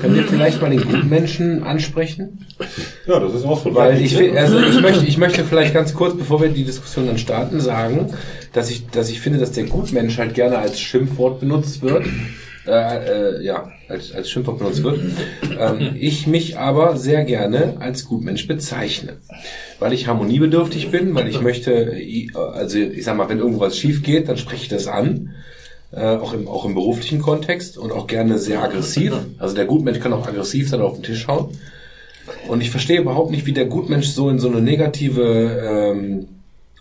Können 0.00 0.14
wir 0.14 0.24
vielleicht 0.24 0.60
mal 0.62 0.70
den 0.70 0.82
Gutmenschen 0.82 1.62
ansprechen? 1.64 2.46
Ja, 3.06 3.18
das 3.20 3.34
ist 3.34 3.44
auch 3.44 3.62
so. 3.62 3.74
Weil 3.74 4.00
ich, 4.00 4.16
will- 4.18 4.36
also 4.36 4.58
ich 4.60 4.80
möchte, 4.80 5.04
ich 5.06 5.18
möchte 5.18 5.44
vielleicht 5.44 5.74
ganz 5.74 5.94
kurz, 5.94 6.16
bevor 6.16 6.40
wir 6.40 6.48
die 6.48 6.64
Diskussion 6.64 7.06
dann 7.06 7.18
starten, 7.18 7.60
sagen, 7.60 8.12
dass 8.52 8.70
ich, 8.70 8.86
dass 8.88 9.10
ich 9.10 9.20
finde, 9.20 9.38
dass 9.38 9.52
der 9.52 9.64
Gutmensch 9.64 10.18
halt 10.18 10.34
gerne 10.34 10.58
als 10.58 10.80
Schimpfwort 10.80 11.40
benutzt 11.40 11.82
wird. 11.82 12.04
Äh, 12.66 13.38
äh, 13.38 13.44
ja, 13.44 13.70
als, 13.88 14.12
als 14.12 14.28
Schimpfwort 14.30 14.58
benutzt 14.58 14.82
wird. 14.82 15.00
Ähm, 15.58 15.96
ich 15.98 16.26
mich 16.26 16.58
aber 16.58 16.98
sehr 16.98 17.24
gerne 17.24 17.76
als 17.80 18.04
Gutmensch 18.04 18.46
bezeichne. 18.46 19.14
Weil 19.78 19.94
ich 19.94 20.06
harmoniebedürftig 20.06 20.90
bin, 20.90 21.14
weil 21.14 21.28
ich 21.28 21.40
möchte, 21.40 21.72
äh, 21.72 22.28
also 22.34 22.76
ich 22.78 23.04
sag 23.04 23.16
mal, 23.16 23.28
wenn 23.30 23.38
irgendwo 23.38 23.60
was 23.60 23.78
schief 23.78 24.02
geht, 24.02 24.28
dann 24.28 24.36
spreche 24.36 24.64
ich 24.64 24.68
das 24.68 24.86
an. 24.86 25.30
Äh, 25.90 26.16
auch, 26.16 26.34
im, 26.34 26.46
auch 26.48 26.66
im 26.66 26.74
beruflichen 26.74 27.20
Kontext 27.22 27.78
und 27.78 27.92
auch 27.92 28.06
gerne 28.06 28.38
sehr 28.38 28.62
aggressiv. 28.62 29.14
Also 29.38 29.54
der 29.54 29.64
Gutmensch 29.64 30.00
kann 30.00 30.12
auch 30.12 30.26
aggressiv 30.26 30.68
sein 30.68 30.80
und 30.80 30.86
auf 30.86 30.94
den 30.96 31.02
Tisch 31.02 31.26
hauen. 31.28 31.56
Und 32.46 32.60
ich 32.60 32.70
verstehe 32.70 33.00
überhaupt 33.00 33.30
nicht, 33.30 33.46
wie 33.46 33.52
der 33.54 33.64
Gutmensch 33.64 34.08
so 34.08 34.28
in 34.28 34.38
so 34.38 34.48
eine 34.48 34.60
negative 34.60 35.22
ähm, 35.94 36.26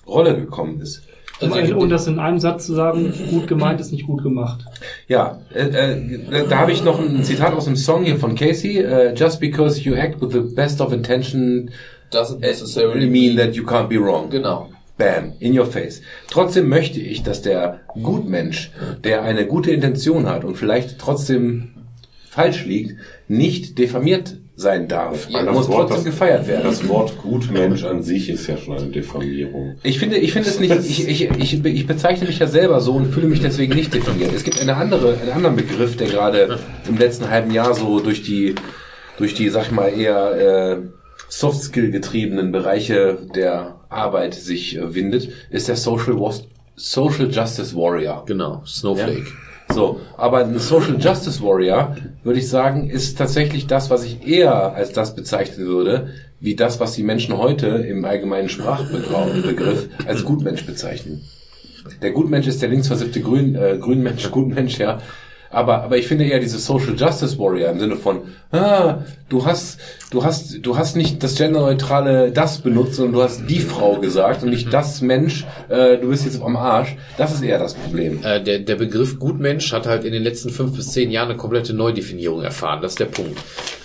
Rolle 0.06 0.36
gekommen 0.36 0.82
ist. 0.82 1.04
Um, 1.40 1.54
ein- 1.54 1.74
um 1.74 1.88
das 1.88 2.08
in 2.08 2.20
einem 2.20 2.40
Satz 2.40 2.66
zu 2.66 2.74
sagen, 2.74 3.14
gut 3.30 3.48
gemeint 3.48 3.80
ist 3.80 3.92
nicht 3.94 4.08
gut 4.08 4.24
gemacht. 4.24 4.66
Ja, 5.08 5.40
äh, 5.54 5.68
äh, 5.70 6.48
da 6.50 6.58
habe 6.58 6.72
ich 6.74 6.84
noch 6.84 7.00
ein 7.00 7.24
Zitat 7.24 7.54
aus 7.54 7.68
einem 7.68 7.76
Song 7.78 8.04
hier 8.04 8.18
von 8.18 8.36
Casey. 8.36 8.80
Äh, 8.80 9.14
Just 9.16 9.40
because 9.40 9.80
you 9.80 9.94
act 9.94 10.20
with 10.22 10.32
the 10.34 10.40
best 10.54 10.82
of 10.82 10.92
intention 10.92 11.70
Doesn't 12.12 12.40
necessarily 12.40 13.08
mean 13.08 13.38
that 13.38 13.54
you 13.56 13.64
can't 13.64 13.88
be 13.88 13.98
wrong. 14.00 14.30
Genau. 14.30 14.70
Bam, 14.98 15.34
in 15.40 15.58
your 15.58 15.66
face. 15.68 16.02
Trotzdem 16.30 16.70
möchte 16.70 17.00
ich, 17.00 17.22
dass 17.24 17.42
der 17.42 17.82
Gutmensch, 18.02 18.72
der 19.04 19.22
eine 19.24 19.46
gute 19.46 19.72
Intention 19.72 20.28
hat 20.28 20.44
und 20.44 20.56
vielleicht 20.58 20.98
trotzdem 20.98 21.70
falsch 22.30 22.66
liegt, 22.66 22.96
nicht 23.28 23.78
diffamiert 23.78 24.38
sein 24.56 24.88
darf. 24.88 25.30
Ja, 25.30 25.40
er 25.40 25.46
das 25.46 25.54
muss 25.56 25.68
Wort, 25.68 25.90
trotzdem 25.90 25.98
das- 25.98 26.06
gefeiert 26.06 26.48
werden. 26.48 26.64
Das 26.64 26.88
Wort 26.90 27.16
Gutmensch 27.22 27.84
an 27.84 28.02
sich 28.02 28.28
ist 28.30 28.48
ja 28.48 28.58
schon 28.58 28.76
eine 28.78 28.88
Diffamierung. 28.88 29.76
Ich 29.84 30.00
finde, 30.00 30.18
ich 30.18 30.34
finde 30.34 30.50
es 30.50 30.60
nicht, 30.60 30.74
ich, 30.76 31.08
ich, 31.08 31.30
ich, 31.30 31.64
ich 31.64 31.86
bezeichne 31.88 32.26
mich 32.28 32.40
ja 32.40 32.48
selber 32.48 32.82
so 32.82 32.94
und 32.94 33.14
fühle 33.14 33.28
mich 33.28 33.40
deswegen 33.42 33.76
nicht 33.76 33.94
definiert. 33.94 34.34
Es 34.34 34.44
gibt 34.44 34.60
eine 34.60 34.76
andere, 34.76 35.16
einen 35.22 35.32
anderen 35.32 35.56
Begriff, 35.56 35.96
der 35.96 36.08
gerade 36.08 36.58
im 36.90 36.98
letzten 36.98 37.30
halben 37.30 37.52
Jahr 37.52 37.76
so 37.76 38.00
durch 38.00 38.24
die, 38.24 38.56
durch 39.20 39.36
die, 39.36 39.50
sag 39.50 39.66
ich 39.68 39.72
mal, 39.72 39.90
eher 39.90 40.32
äh, 40.32 40.78
Soft-Skill 41.30 41.92
getriebenen 41.92 42.52
Bereiche 42.52 43.20
der 43.36 43.77
Arbeit 43.90 44.34
sich 44.34 44.78
äh, 44.78 44.94
windet, 44.94 45.30
ist 45.50 45.68
der 45.68 45.76
Social, 45.76 46.20
Was- 46.20 46.46
Social 46.76 47.30
Justice 47.32 47.76
Warrior. 47.76 48.24
Genau, 48.26 48.62
Snowflake. 48.66 49.26
So, 49.74 50.00
aber 50.16 50.40
ein 50.46 50.58
Social 50.60 50.98
Justice 51.00 51.42
Warrior, 51.44 51.96
würde 52.24 52.40
ich 52.40 52.48
sagen, 52.50 52.90
ist 52.90 53.18
tatsächlich 53.18 53.68
das, 53.68 53.90
was 53.90 54.06
ich 54.06 54.26
eher 54.26 54.74
als 54.74 54.94
das 54.94 55.14
bezeichnen 55.16 55.66
würde, 55.68 56.10
wie 56.40 56.56
das, 56.56 56.80
was 56.80 56.94
die 56.94 57.04
Menschen 57.04 57.38
heute 57.38 57.68
im 57.68 58.06
allgemeinen 58.06 58.48
Sprachbegriff 58.50 59.90
als 60.06 60.24
Gutmensch 60.24 60.66
bezeichnen. 60.66 61.22
Der 62.02 62.12
Gutmensch 62.12 62.48
ist 62.48 62.62
der 62.62 62.70
linksversiffte 62.70 63.22
Grün, 63.22 63.56
äh, 63.56 63.78
Grünmensch, 63.80 64.30
Gutmensch, 64.32 64.78
ja. 64.78 65.02
Aber, 65.50 65.84
aber 65.84 65.98
ich 65.98 66.08
finde 66.08 66.26
eher 66.26 66.40
diese 66.40 66.60
Social 66.60 66.96
Justice 66.96 67.38
Warrior 67.40 67.70
im 67.70 67.80
Sinne 67.80 67.96
von, 67.96 68.22
ah, 68.52 69.00
du 69.30 69.46
hast, 69.46 69.80
du 70.12 70.24
hast, 70.24 70.66
du 70.66 70.78
hast 70.78 70.96
nicht 70.96 71.24
das 71.24 71.36
genderneutrale 71.36 72.32
das 72.32 72.60
benutzt, 72.60 72.96
sondern 72.96 73.14
du 73.14 73.24
hast 73.24 73.48
die 73.48 73.60
Frau 73.60 74.00
gesagt 74.00 74.44
und 74.44 74.50
nicht 74.50 74.74
das 74.74 75.02
Mensch, 75.02 75.46
äh, 75.70 75.98
du 75.98 76.10
bist 76.10 76.26
jetzt 76.26 76.42
am 76.42 76.56
Arsch. 76.56 76.96
Das 77.18 77.34
ist 77.34 77.42
eher 77.42 77.60
das 77.60 77.74
Problem. 77.74 78.24
Äh, 78.24 78.44
der, 78.44 78.60
der 78.60 78.76
Begriff 78.76 79.20
Gutmensch 79.20 79.72
hat 79.72 79.88
halt 79.88 80.04
in 80.04 80.14
den 80.14 80.24
letzten 80.24 80.50
fünf 80.50 80.76
bis 80.76 80.92
zehn 80.92 81.12
Jahren 81.12 81.30
eine 81.30 81.38
komplette 81.38 81.74
Neudefinierung 81.74 82.42
erfahren. 82.42 82.82
Das 82.82 82.94
ist 82.94 83.00
der 83.00 83.06
Punkt. 83.06 83.38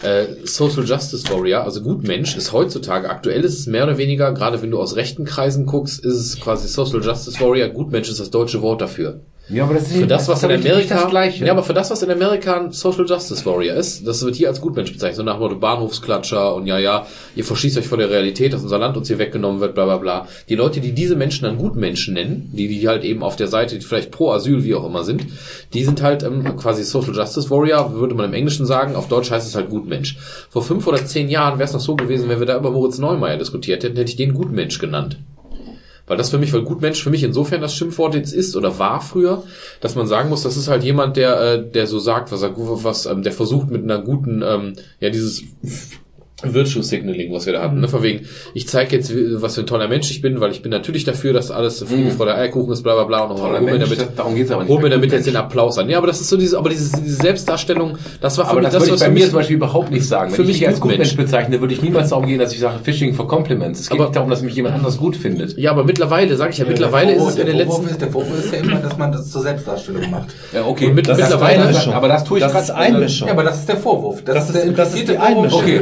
Äh, 0.02 0.26
Social 0.44 0.84
Justice 0.84 1.28
Warrior, 1.30 1.62
also 1.62 1.82
Gutmensch, 1.82 2.36
ist 2.36 2.52
heutzutage, 2.52 3.08
aktuell 3.08 3.44
ist 3.44 3.58
es 3.58 3.66
mehr 3.66 3.84
oder 3.84 3.98
weniger, 3.98 4.32
gerade 4.32 4.62
wenn 4.62 4.70
du 4.70 4.80
aus 4.80 4.96
rechten 4.96 5.24
Kreisen 5.24 5.66
guckst, 5.66 6.04
ist 6.04 6.14
es 6.14 6.40
quasi 6.40 6.68
Social 6.68 7.02
Justice 7.02 7.40
Warrior. 7.40 7.68
Gutmensch 7.68 8.10
ist 8.10 8.20
das 8.20 8.30
deutsche 8.30 8.62
Wort 8.62 8.80
dafür. 8.80 9.20
Ja, 9.52 9.64
aber 9.64 9.74
das 9.74 9.84
ist 9.84 9.96
Für 9.96 10.06
das, 10.06 10.28
was 10.28 10.42
in 10.42 10.50
Amerika, 10.50 10.94
das 10.94 11.10
Gleiche. 11.10 11.44
ja, 11.44 11.52
aber 11.52 11.62
für 11.62 11.74
das, 11.74 11.90
was 11.90 12.02
in 12.02 12.10
Amerika 12.10 12.58
ein 12.58 12.72
Social 12.72 13.04
Justice 13.06 13.44
Warrior 13.44 13.76
ist, 13.76 14.06
das 14.06 14.24
wird 14.24 14.34
hier 14.34 14.48
als 14.48 14.60
Gutmensch 14.62 14.92
bezeichnet, 14.92 15.16
so 15.16 15.22
nach 15.22 15.34
dem 15.34 15.40
Motto 15.40 15.56
Bahnhofsklatscher 15.56 16.54
und 16.54 16.66
ja, 16.66 16.78
ja, 16.78 17.06
ihr 17.36 17.44
verschießt 17.44 17.76
euch 17.76 17.86
vor 17.86 17.98
der 17.98 18.08
Realität, 18.08 18.54
dass 18.54 18.62
unser 18.62 18.78
Land 18.78 18.96
uns 18.96 19.08
hier 19.08 19.18
weggenommen 19.18 19.60
wird, 19.60 19.74
bla, 19.74 19.84
bla, 19.84 19.98
bla. 19.98 20.28
Die 20.48 20.54
Leute, 20.54 20.80
die 20.80 20.92
diese 20.92 21.16
Menschen 21.16 21.44
dann 21.44 21.58
Gutmenschen 21.58 22.14
nennen, 22.14 22.50
die, 22.54 22.66
die 22.66 22.88
halt 22.88 23.04
eben 23.04 23.22
auf 23.22 23.36
der 23.36 23.48
Seite, 23.48 23.78
die 23.78 23.84
vielleicht 23.84 24.10
pro 24.10 24.30
Asyl, 24.30 24.64
wie 24.64 24.74
auch 24.74 24.86
immer 24.86 25.04
sind, 25.04 25.26
die 25.74 25.84
sind 25.84 26.00
halt 26.00 26.22
ähm, 26.22 26.56
quasi 26.56 26.82
Social 26.82 27.14
Justice 27.14 27.50
Warrior, 27.50 27.92
würde 27.94 28.14
man 28.14 28.26
im 28.26 28.34
Englischen 28.34 28.64
sagen, 28.64 28.96
auf 28.96 29.08
Deutsch 29.08 29.30
heißt 29.30 29.46
es 29.46 29.54
halt 29.54 29.68
Gutmensch. 29.68 30.16
Vor 30.48 30.62
fünf 30.62 30.86
oder 30.86 31.04
zehn 31.04 31.28
Jahren 31.28 31.58
wäre 31.58 31.66
es 31.66 31.74
noch 31.74 31.80
so 31.80 31.94
gewesen, 31.94 32.30
wenn 32.30 32.38
wir 32.38 32.46
da 32.46 32.56
über 32.56 32.70
Moritz 32.70 32.98
Neumeier 32.98 33.36
diskutiert 33.36 33.84
hätten, 33.84 33.96
hätte 33.96 34.10
ich 34.10 34.16
den 34.16 34.32
Gutmensch 34.32 34.78
genannt. 34.78 35.18
Weil 36.06 36.16
das 36.16 36.30
für 36.30 36.38
mich, 36.38 36.52
weil 36.52 36.62
Gutmensch 36.62 37.02
für 37.02 37.10
mich 37.10 37.22
insofern 37.22 37.60
das 37.60 37.74
Schimpfwort 37.74 38.14
jetzt 38.14 38.32
ist 38.32 38.56
oder 38.56 38.78
war 38.78 39.00
früher, 39.00 39.44
dass 39.80 39.94
man 39.94 40.06
sagen 40.06 40.28
muss, 40.28 40.42
das 40.42 40.56
ist 40.56 40.68
halt 40.68 40.82
jemand, 40.82 41.16
der, 41.16 41.40
äh, 41.40 41.70
der 41.70 41.86
so 41.86 41.98
sagt, 41.98 42.32
was 42.32 42.42
er, 42.42 42.52
was, 42.56 43.06
ähm, 43.06 43.22
der 43.22 43.32
versucht 43.32 43.70
mit 43.70 43.82
einer 43.82 43.98
guten, 43.98 44.42
ähm, 44.42 44.74
ja, 45.00 45.10
dieses 45.10 45.44
Virtue 46.42 46.82
Signaling, 46.82 47.32
was 47.32 47.46
wir 47.46 47.52
da 47.52 47.62
hatten. 47.62 47.80
Ne? 47.80 47.88
Von 47.88 48.02
wegen, 48.02 48.26
ich 48.54 48.68
zeige 48.68 48.96
jetzt, 48.96 49.12
was 49.40 49.54
für 49.54 49.60
ein 49.62 49.66
toller 49.66 49.88
Mensch 49.88 50.10
ich 50.10 50.20
bin, 50.20 50.40
weil 50.40 50.50
ich 50.50 50.62
bin 50.62 50.70
natürlich 50.70 51.04
dafür, 51.04 51.32
dass 51.32 51.50
alles 51.50 51.82
Friede, 51.82 52.10
Freude, 52.10 52.34
Eierkuchen 52.34 52.72
ist, 52.72 52.82
bla 52.82 52.94
bla 52.94 53.04
bla. 53.04 53.22
Und 53.24 53.36
Toller 53.38 53.54
hol 53.54 53.60
mir 53.60 53.72
Mensch, 53.72 53.84
damit, 53.84 54.00
das- 54.00 54.14
darum 54.16 54.34
geht's 54.34 54.50
aber 54.50 54.62
nicht. 54.64 54.72
hol 54.72 54.80
mir 54.82 54.90
damit 54.90 55.12
jetzt 55.12 55.26
den 55.26 55.36
Applaus 55.36 55.78
an. 55.78 55.88
Ja, 55.88 55.98
aber 55.98 56.06
das 56.06 56.20
ist 56.20 56.28
so 56.28 56.36
diese, 56.36 56.58
aber 56.58 56.68
diese, 56.70 57.00
diese 57.00 57.16
Selbstdarstellung, 57.16 57.96
das 58.20 58.38
war 58.38 58.44
für 58.46 58.50
Aber 58.52 58.60
mich 58.60 58.70
das, 58.70 58.84
ich 58.86 58.92
was 58.92 59.00
bei 59.00 59.08
mir 59.10 59.24
zum 59.26 59.34
Beispiel 59.34 59.56
überhaupt 59.56 59.90
nicht 59.90 60.06
sagen. 60.06 60.30
Wenn 60.30 60.36
für 60.36 60.42
ich 60.42 60.48
mich 60.48 60.60
mich 60.60 60.68
als 60.68 60.80
Gutmensch. 60.80 61.16
Bezeichne, 61.16 61.60
würde 61.60 61.74
ich 61.74 61.82
niemals 61.82 62.10
darum 62.10 62.26
gehen, 62.26 62.38
dass 62.38 62.52
ich 62.52 62.58
sage 62.60 62.78
Fishing 62.82 63.14
for 63.14 63.28
Compliments. 63.28 63.80
Es 63.80 63.88
geht 63.88 63.98
Aber- 63.98 64.08
nicht 64.08 64.16
darum, 64.16 64.30
dass 64.30 64.42
mich 64.42 64.54
jemand 64.54 64.74
anders 64.74 64.96
gut 64.98 65.16
findet. 65.16 65.56
Ja, 65.58 65.70
aber 65.70 65.84
mittlerweile, 65.84 66.36
sage 66.36 66.50
ich 66.52 66.58
ja, 66.58 66.64
mittlerweile 66.66 67.12
ist 67.12 67.22
es 67.22 67.36
in 67.36 67.46
den 67.46 67.56
der 67.56 67.66
Vorwurf 67.66 67.78
letzten, 67.82 67.92
ist, 67.92 68.00
der 68.00 68.10
Vorwurf 68.10 68.38
ist 68.44 68.52
ja 68.52 68.58
immer, 68.60 68.76
dass 68.80 68.98
man 68.98 69.12
das 69.12 69.30
zur 69.30 69.42
Selbstdarstellung 69.42 70.10
macht. 70.10 70.28
Ja, 70.52 70.64
okay. 70.66 70.86
Und 70.86 70.94
mit- 70.94 71.08
das 71.08 71.18
mittlerweile- 71.18 71.70
ist 71.70 71.88
aber 71.88 72.08
das 72.08 72.24
tue 72.24 72.38
ich 72.38 72.44
Das 72.44 72.62
ist 72.62 72.70
Einmischung. 72.70 73.28
Ja, 73.28 73.34
aber 73.34 73.44
das 73.44 73.58
ist 73.60 73.68
der 73.68 73.76
Vorwurf. 73.76 74.22
Das 74.24 74.46
ist- 74.46 74.54
der 74.54 74.66
das 74.66 74.88
implizierte 74.94 75.12
die 75.12 75.18
Einmischung. 75.18 75.60
Okay. 75.60 75.80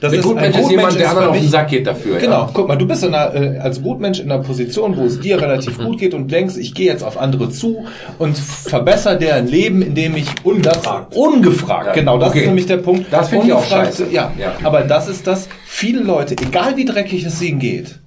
Das 0.00 0.12
Ein 0.12 0.18
ist- 0.18 0.24
Gutmensch 0.24 0.56
ein 0.56 0.62
ist 0.62 0.70
jemand, 0.70 0.98
der 0.98 1.10
anderen 1.10 1.28
auf 1.28 1.38
den 1.38 1.48
Sack 1.48 1.68
geht 1.68 1.86
dafür. 1.86 2.18
Genau, 2.18 2.32
Ja. 2.42 2.50
guck 2.52 2.68
mal, 2.68 2.76
du 2.76 2.86
bist 2.86 3.02
in 3.04 3.14
einer, 3.14 3.34
äh, 3.34 3.58
als 3.58 3.82
Gutmensch 3.82 4.20
in 4.20 4.30
einer 4.30 4.42
Position, 4.42 4.96
wo 4.96 5.04
es 5.04 5.20
dir 5.20 5.40
relativ 5.40 5.78
gut 5.78 5.98
geht 5.98 6.12
und 6.14 6.30
denkst, 6.30 6.56
ich 6.58 6.74
gehe 6.74 6.86
jetzt 6.86 7.02
auf 7.02 7.18
andere 7.18 7.48
zu 7.50 7.84
und 8.18 8.36
verbessere 8.36 9.16
deren 9.18 9.46
Leben, 9.46 9.82
indem 9.82 10.16
ich 10.16 10.26
ungefragt. 10.44 11.14
ungefragt, 11.16 11.86
Ja, 11.88 11.92
genau, 11.94 12.18
das 12.18 12.30
okay. 12.30 12.40
ist 12.40 12.46
nämlich 12.46 12.66
der 12.66 12.76
Punkt. 12.78 13.06
Das 13.10 13.28
finde 13.30 13.46
ich 13.46 13.52
auch 13.52 13.64
scheiße. 13.64 14.06
Ja, 14.12 14.32
Ja. 14.38 14.54
aber 14.64 14.82
das 14.82 15.08
ist 15.08 15.26
das, 15.26 15.48
viele 15.66 16.02
Leute, 16.02 16.34
egal 16.34 16.76
wie 16.76 16.84
dreckig 16.84 17.24
es 17.24 17.40
ihnen 17.40 17.58
geht, 17.58 17.98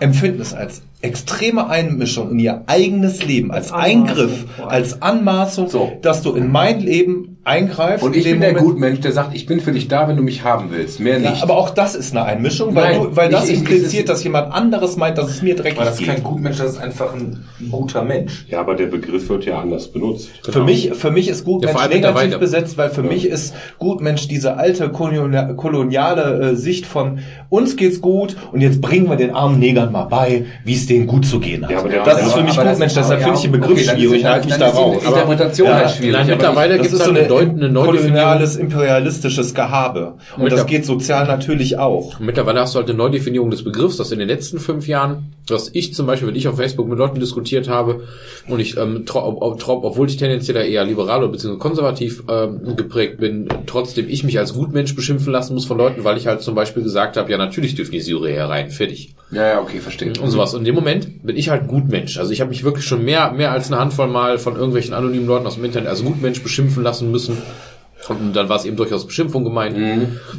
empfinden 0.00 0.40
es 0.42 0.54
als 0.54 0.82
extreme 1.00 1.68
Einmischung 1.68 2.30
in 2.32 2.38
ihr 2.40 2.62
eigenes 2.66 3.24
Leben, 3.24 3.50
als 3.52 3.72
Eingriff, 3.72 4.46
als 4.66 5.00
Anmaßung, 5.02 5.68
So. 5.68 5.92
dass 6.02 6.22
du 6.22 6.32
in 6.34 6.50
mein 6.50 6.80
Leben 6.80 7.36
eingreifst. 7.44 8.04
Und 8.04 8.14
ich 8.14 8.26
in 8.26 8.32
bin 8.32 8.40
der 8.42 8.52
Gutmensch, 8.54 9.00
der 9.00 9.12
sagt, 9.12 9.34
ich 9.34 9.46
bin 9.46 9.60
für 9.60 9.72
dich 9.72 9.88
da, 9.88 10.06
wenn 10.06 10.16
du 10.16 10.22
mich 10.22 10.44
haben 10.44 10.66
willst. 10.70 11.00
Mehr 11.00 11.18
Ja, 11.18 11.30
nicht. 11.30 11.42
aber 11.42 11.56
auch 11.56 11.70
das 11.70 11.94
ist 11.94 12.10
eine 12.14 12.24
Einmischung, 12.26 12.74
weil, 12.74 12.98
Nein, 12.98 13.02
du, 13.10 13.16
weil 13.16 13.30
das 13.30 13.48
ich- 13.48 13.58
impliziert, 13.60 14.08
dass 14.10 14.22
jemand 14.22 14.52
anderes 14.52 14.96
meint, 14.98 15.16
dass 15.16 15.30
es 15.30 15.40
mir 15.40 15.54
dreckig 15.56 15.76
Aber 15.78 15.86
das 15.86 15.94
ist 15.94 16.00
geht. 16.00 16.08
kein 16.08 16.22
Gutmensch, 16.24 16.58
das 16.58 16.72
ist 16.72 16.78
einfach 16.78 17.14
ein 17.14 17.44
guter 17.70 18.02
Mensch. 18.04 18.44
Ja, 18.50 18.60
aber 18.60 18.74
der 18.74 18.86
Begriff 18.86 19.30
wird 19.30 19.46
ja 19.46 19.60
anders 19.60 19.88
benutzt. 19.88 20.28
Für 20.42 20.62
mich, 20.62 20.90
für 20.92 21.10
mich 21.10 21.28
ist 21.28 21.38
Ja, 21.40 21.44
Gutmensch 21.46 21.76
allem 21.76 21.90
negativ 21.92 22.38
besetzt, 22.38 22.76
weil 22.76 22.90
für 22.90 23.02
mich 23.04 23.24
ist 23.24 23.54
Gutmensch 23.78 24.28
diese 24.28 24.56
alte 24.58 24.90
koloniale, 24.90 25.54
koloniale 25.54 26.50
äh, 26.50 26.56
Sicht 26.56 26.84
von 26.84 27.20
uns 27.48 27.76
geht's 27.76 28.02
gut 28.02 28.36
und 28.52 28.60
jetzt 28.60 28.82
bringen 28.82 29.08
wir 29.08 29.16
den 29.16 29.30
armen 29.34 29.58
Negern 29.58 29.90
mal 29.90 30.04
bei, 30.04 30.44
wie 30.64 30.74
es 30.74 30.86
denen 30.88 31.06
gut 31.06 31.26
zu 31.26 31.38
gehen 31.40 31.62
hat. 31.64 31.70
Ja, 31.70 31.78
aber 31.80 31.88
das 31.88 32.18
ist 32.18 32.22
aber- 32.24 32.32
für 32.32 32.42
mich 32.42 32.52
aber 32.52 32.64
das- 32.64 32.72
Gutmensch, 32.72 32.94
deshalb 32.94 33.20
ja, 33.20 33.24
finde 33.26 33.36
ich 33.36 33.42
den 33.42 33.52
Begriff 33.52 33.70
okay, 33.72 33.80
ist 33.80 33.90
schwierig, 33.90 34.24
halte 34.24 34.46
mich 34.48 34.56
da 34.56 34.66
ist 34.68 34.72
die 34.74 34.78
raus. 34.78 35.04
Interpretation 35.04 35.68
Ja, 35.68 35.74
halt 35.74 35.90
schwierig. 35.90 36.12
Nein, 36.12 36.22
aber 36.22 36.30
mittlerweile 36.32 36.74
gibt 36.74 36.86
ist 36.86 36.92
es 36.92 36.98
so 36.98 37.04
halt 37.04 37.10
eine, 37.10 37.18
eine, 37.20 37.28
Deut 37.28 37.40
eine 37.48 37.68
Neudefinition. 37.68 38.12
koloniales, 38.12 38.56
imperialistisches 38.56 39.54
Gehabe. 39.54 40.14
Und 40.36 40.50
das 40.52 40.66
geht 40.66 40.84
sozial 40.86 41.26
natürlich 41.26 41.78
auch. 41.78 42.18
Mittlerweile 42.20 42.60
hast 42.60 42.74
du 42.74 42.78
halt 42.78 42.88
eine 42.88 42.96
Neudefinierung 42.98 43.50
des 43.50 43.64
Begriffs, 43.64 43.96
dass 43.96 44.10
in 44.12 44.18
den 44.18 44.28
letzten 44.28 44.58
fünf 44.58 44.86
Jahren, 44.88 45.32
dass 45.50 45.70
ich 45.72 45.94
zum 45.94 46.06
Beispiel, 46.06 46.28
wenn 46.28 46.36
ich 46.36 46.48
auf 46.48 46.56
Facebook 46.56 46.88
mit 46.88 46.98
Leuten 46.98 47.20
diskutiert 47.20 47.68
habe 47.68 48.02
und 48.48 48.60
ich, 48.60 48.76
ähm, 48.76 49.04
ob, 49.12 49.42
ob, 49.42 49.84
obwohl 49.84 50.08
ich 50.08 50.16
tendenziell 50.16 50.56
eher 50.56 50.84
liberal 50.84 51.18
oder 51.18 51.32
beziehungsweise 51.32 51.58
konservativ 51.58 52.22
ähm, 52.28 52.76
geprägt 52.76 53.18
bin, 53.18 53.48
trotzdem 53.66 54.08
ich 54.08 54.24
mich 54.24 54.38
als 54.38 54.54
Gutmensch 54.54 54.94
beschimpfen 54.94 55.32
lassen 55.32 55.54
muss 55.54 55.64
von 55.64 55.78
Leuten, 55.78 56.04
weil 56.04 56.16
ich 56.16 56.26
halt 56.26 56.42
zum 56.42 56.54
Beispiel 56.54 56.82
gesagt 56.82 57.16
habe, 57.16 57.30
ja 57.30 57.38
natürlich 57.38 57.74
dürfen 57.74 57.92
die 57.92 58.00
Syrer 58.00 58.28
herein, 58.28 58.70
fertig. 58.70 59.14
Ja, 59.30 59.46
ja, 59.46 59.60
okay, 59.60 59.80
verstehe. 59.80 60.12
Und 60.20 60.30
sowas. 60.30 60.54
Und 60.54 60.60
in 60.60 60.66
dem 60.66 60.74
Moment 60.74 61.26
bin 61.26 61.36
ich 61.36 61.50
halt 61.50 61.68
Gutmensch. 61.68 62.18
Also 62.18 62.32
ich 62.32 62.40
habe 62.40 62.50
mich 62.50 62.64
wirklich 62.64 62.86
schon 62.86 63.04
mehr, 63.04 63.32
mehr 63.32 63.52
als 63.52 63.70
eine 63.70 63.80
Handvoll 63.80 64.08
Mal 64.08 64.38
von 64.38 64.56
irgendwelchen 64.56 64.94
anonymen 64.94 65.26
Leuten 65.26 65.46
aus 65.46 65.56
dem 65.56 65.64
Internet 65.64 65.88
als 65.88 66.02
Gutmensch 66.02 66.42
beschimpfen 66.42 66.82
lassen 66.82 67.10
müssen. 67.10 67.36
Und 68.08 68.34
dann 68.34 68.48
war 68.48 68.56
es 68.56 68.64
eben 68.64 68.76
durchaus 68.76 69.06
Beschimpfung 69.06 69.44
gemeint. 69.44 69.76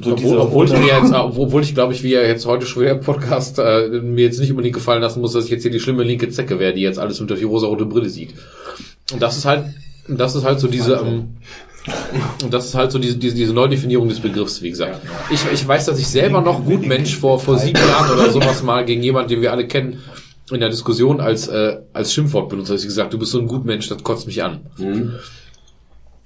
So 0.04 0.14
obwohl, 0.14 0.38
obwohl 0.38 0.66
ich 0.66 0.74
mir 0.74 0.88
jetzt, 0.88 1.14
obwohl 1.14 1.62
ich 1.62 1.74
glaube 1.74 1.94
ich, 1.94 2.04
wie 2.04 2.14
er 2.14 2.28
jetzt 2.28 2.46
heute 2.46 2.66
schon 2.66 2.84
wieder 2.84 2.92
im 2.92 3.02
Podcast 3.02 3.60
äh, 3.60 3.88
mir 4.02 4.26
jetzt 4.26 4.40
nicht 4.40 4.52
unbedingt 4.52 4.76
gefallen 4.76 5.02
lassen 5.02 5.22
muss, 5.22 5.34
dass 5.34 5.46
ich 5.46 5.52
jetzt 5.52 5.62
hier 5.62 5.72
die 5.72 5.80
schlimme 5.80 6.04
linke 6.04 6.30
Zecke 6.30 6.60
wäre, 6.60 6.74
die 6.74 6.82
jetzt 6.82 7.00
alles 7.00 7.20
unter 7.20 7.36
die 7.36 7.44
rosarote 7.44 7.86
Brille 7.86 8.10
sieht. 8.10 8.34
Und 9.12 9.22
das 9.22 9.38
ist 9.38 9.46
halt, 9.46 9.66
das 10.08 10.36
ist 10.36 10.44
halt 10.44 10.60
so 10.60 10.68
diese, 10.68 10.96
ähm, 10.96 11.38
und 12.44 12.54
das 12.54 12.66
ist 12.66 12.76
halt 12.76 12.92
so 12.92 13.00
diese, 13.00 13.18
diese, 13.18 13.36
diese 13.36 13.54
Neudefinierung 13.54 14.10
des 14.10 14.20
Begriffs, 14.20 14.62
wie 14.62 14.70
gesagt. 14.70 15.00
Ich, 15.32 15.42
ich 15.52 15.68
weiß, 15.68 15.86
dass 15.86 16.00
ich 16.00 16.08
selber 16.08 16.42
noch 16.42 16.64
Gutmensch 16.66 17.16
vor, 17.16 17.40
vor 17.40 17.58
sieben 17.58 17.80
Jahren 17.80 18.12
oder 18.12 18.32
sowas 18.32 18.64
mal 18.64 18.86
gegen 18.86 19.02
jemanden, 19.02 19.30
den 19.30 19.42
wir 19.42 19.52
alle 19.52 19.68
kennen, 19.68 20.02
in 20.52 20.60
der 20.60 20.70
Diskussion 20.70 21.22
als, 21.22 21.48
äh, 21.48 21.78
als 21.94 22.14
Schimpfwort 22.14 22.50
benutzt. 22.50 22.70
Dass 22.72 22.82
ich 22.82 22.88
gesagt, 22.88 23.14
du 23.14 23.20
bist 23.20 23.32
so 23.32 23.40
ein 23.40 23.48
Gutmensch, 23.48 23.88
das 23.88 24.04
kotzt 24.04 24.28
mich 24.28 24.44
an. 24.44 24.62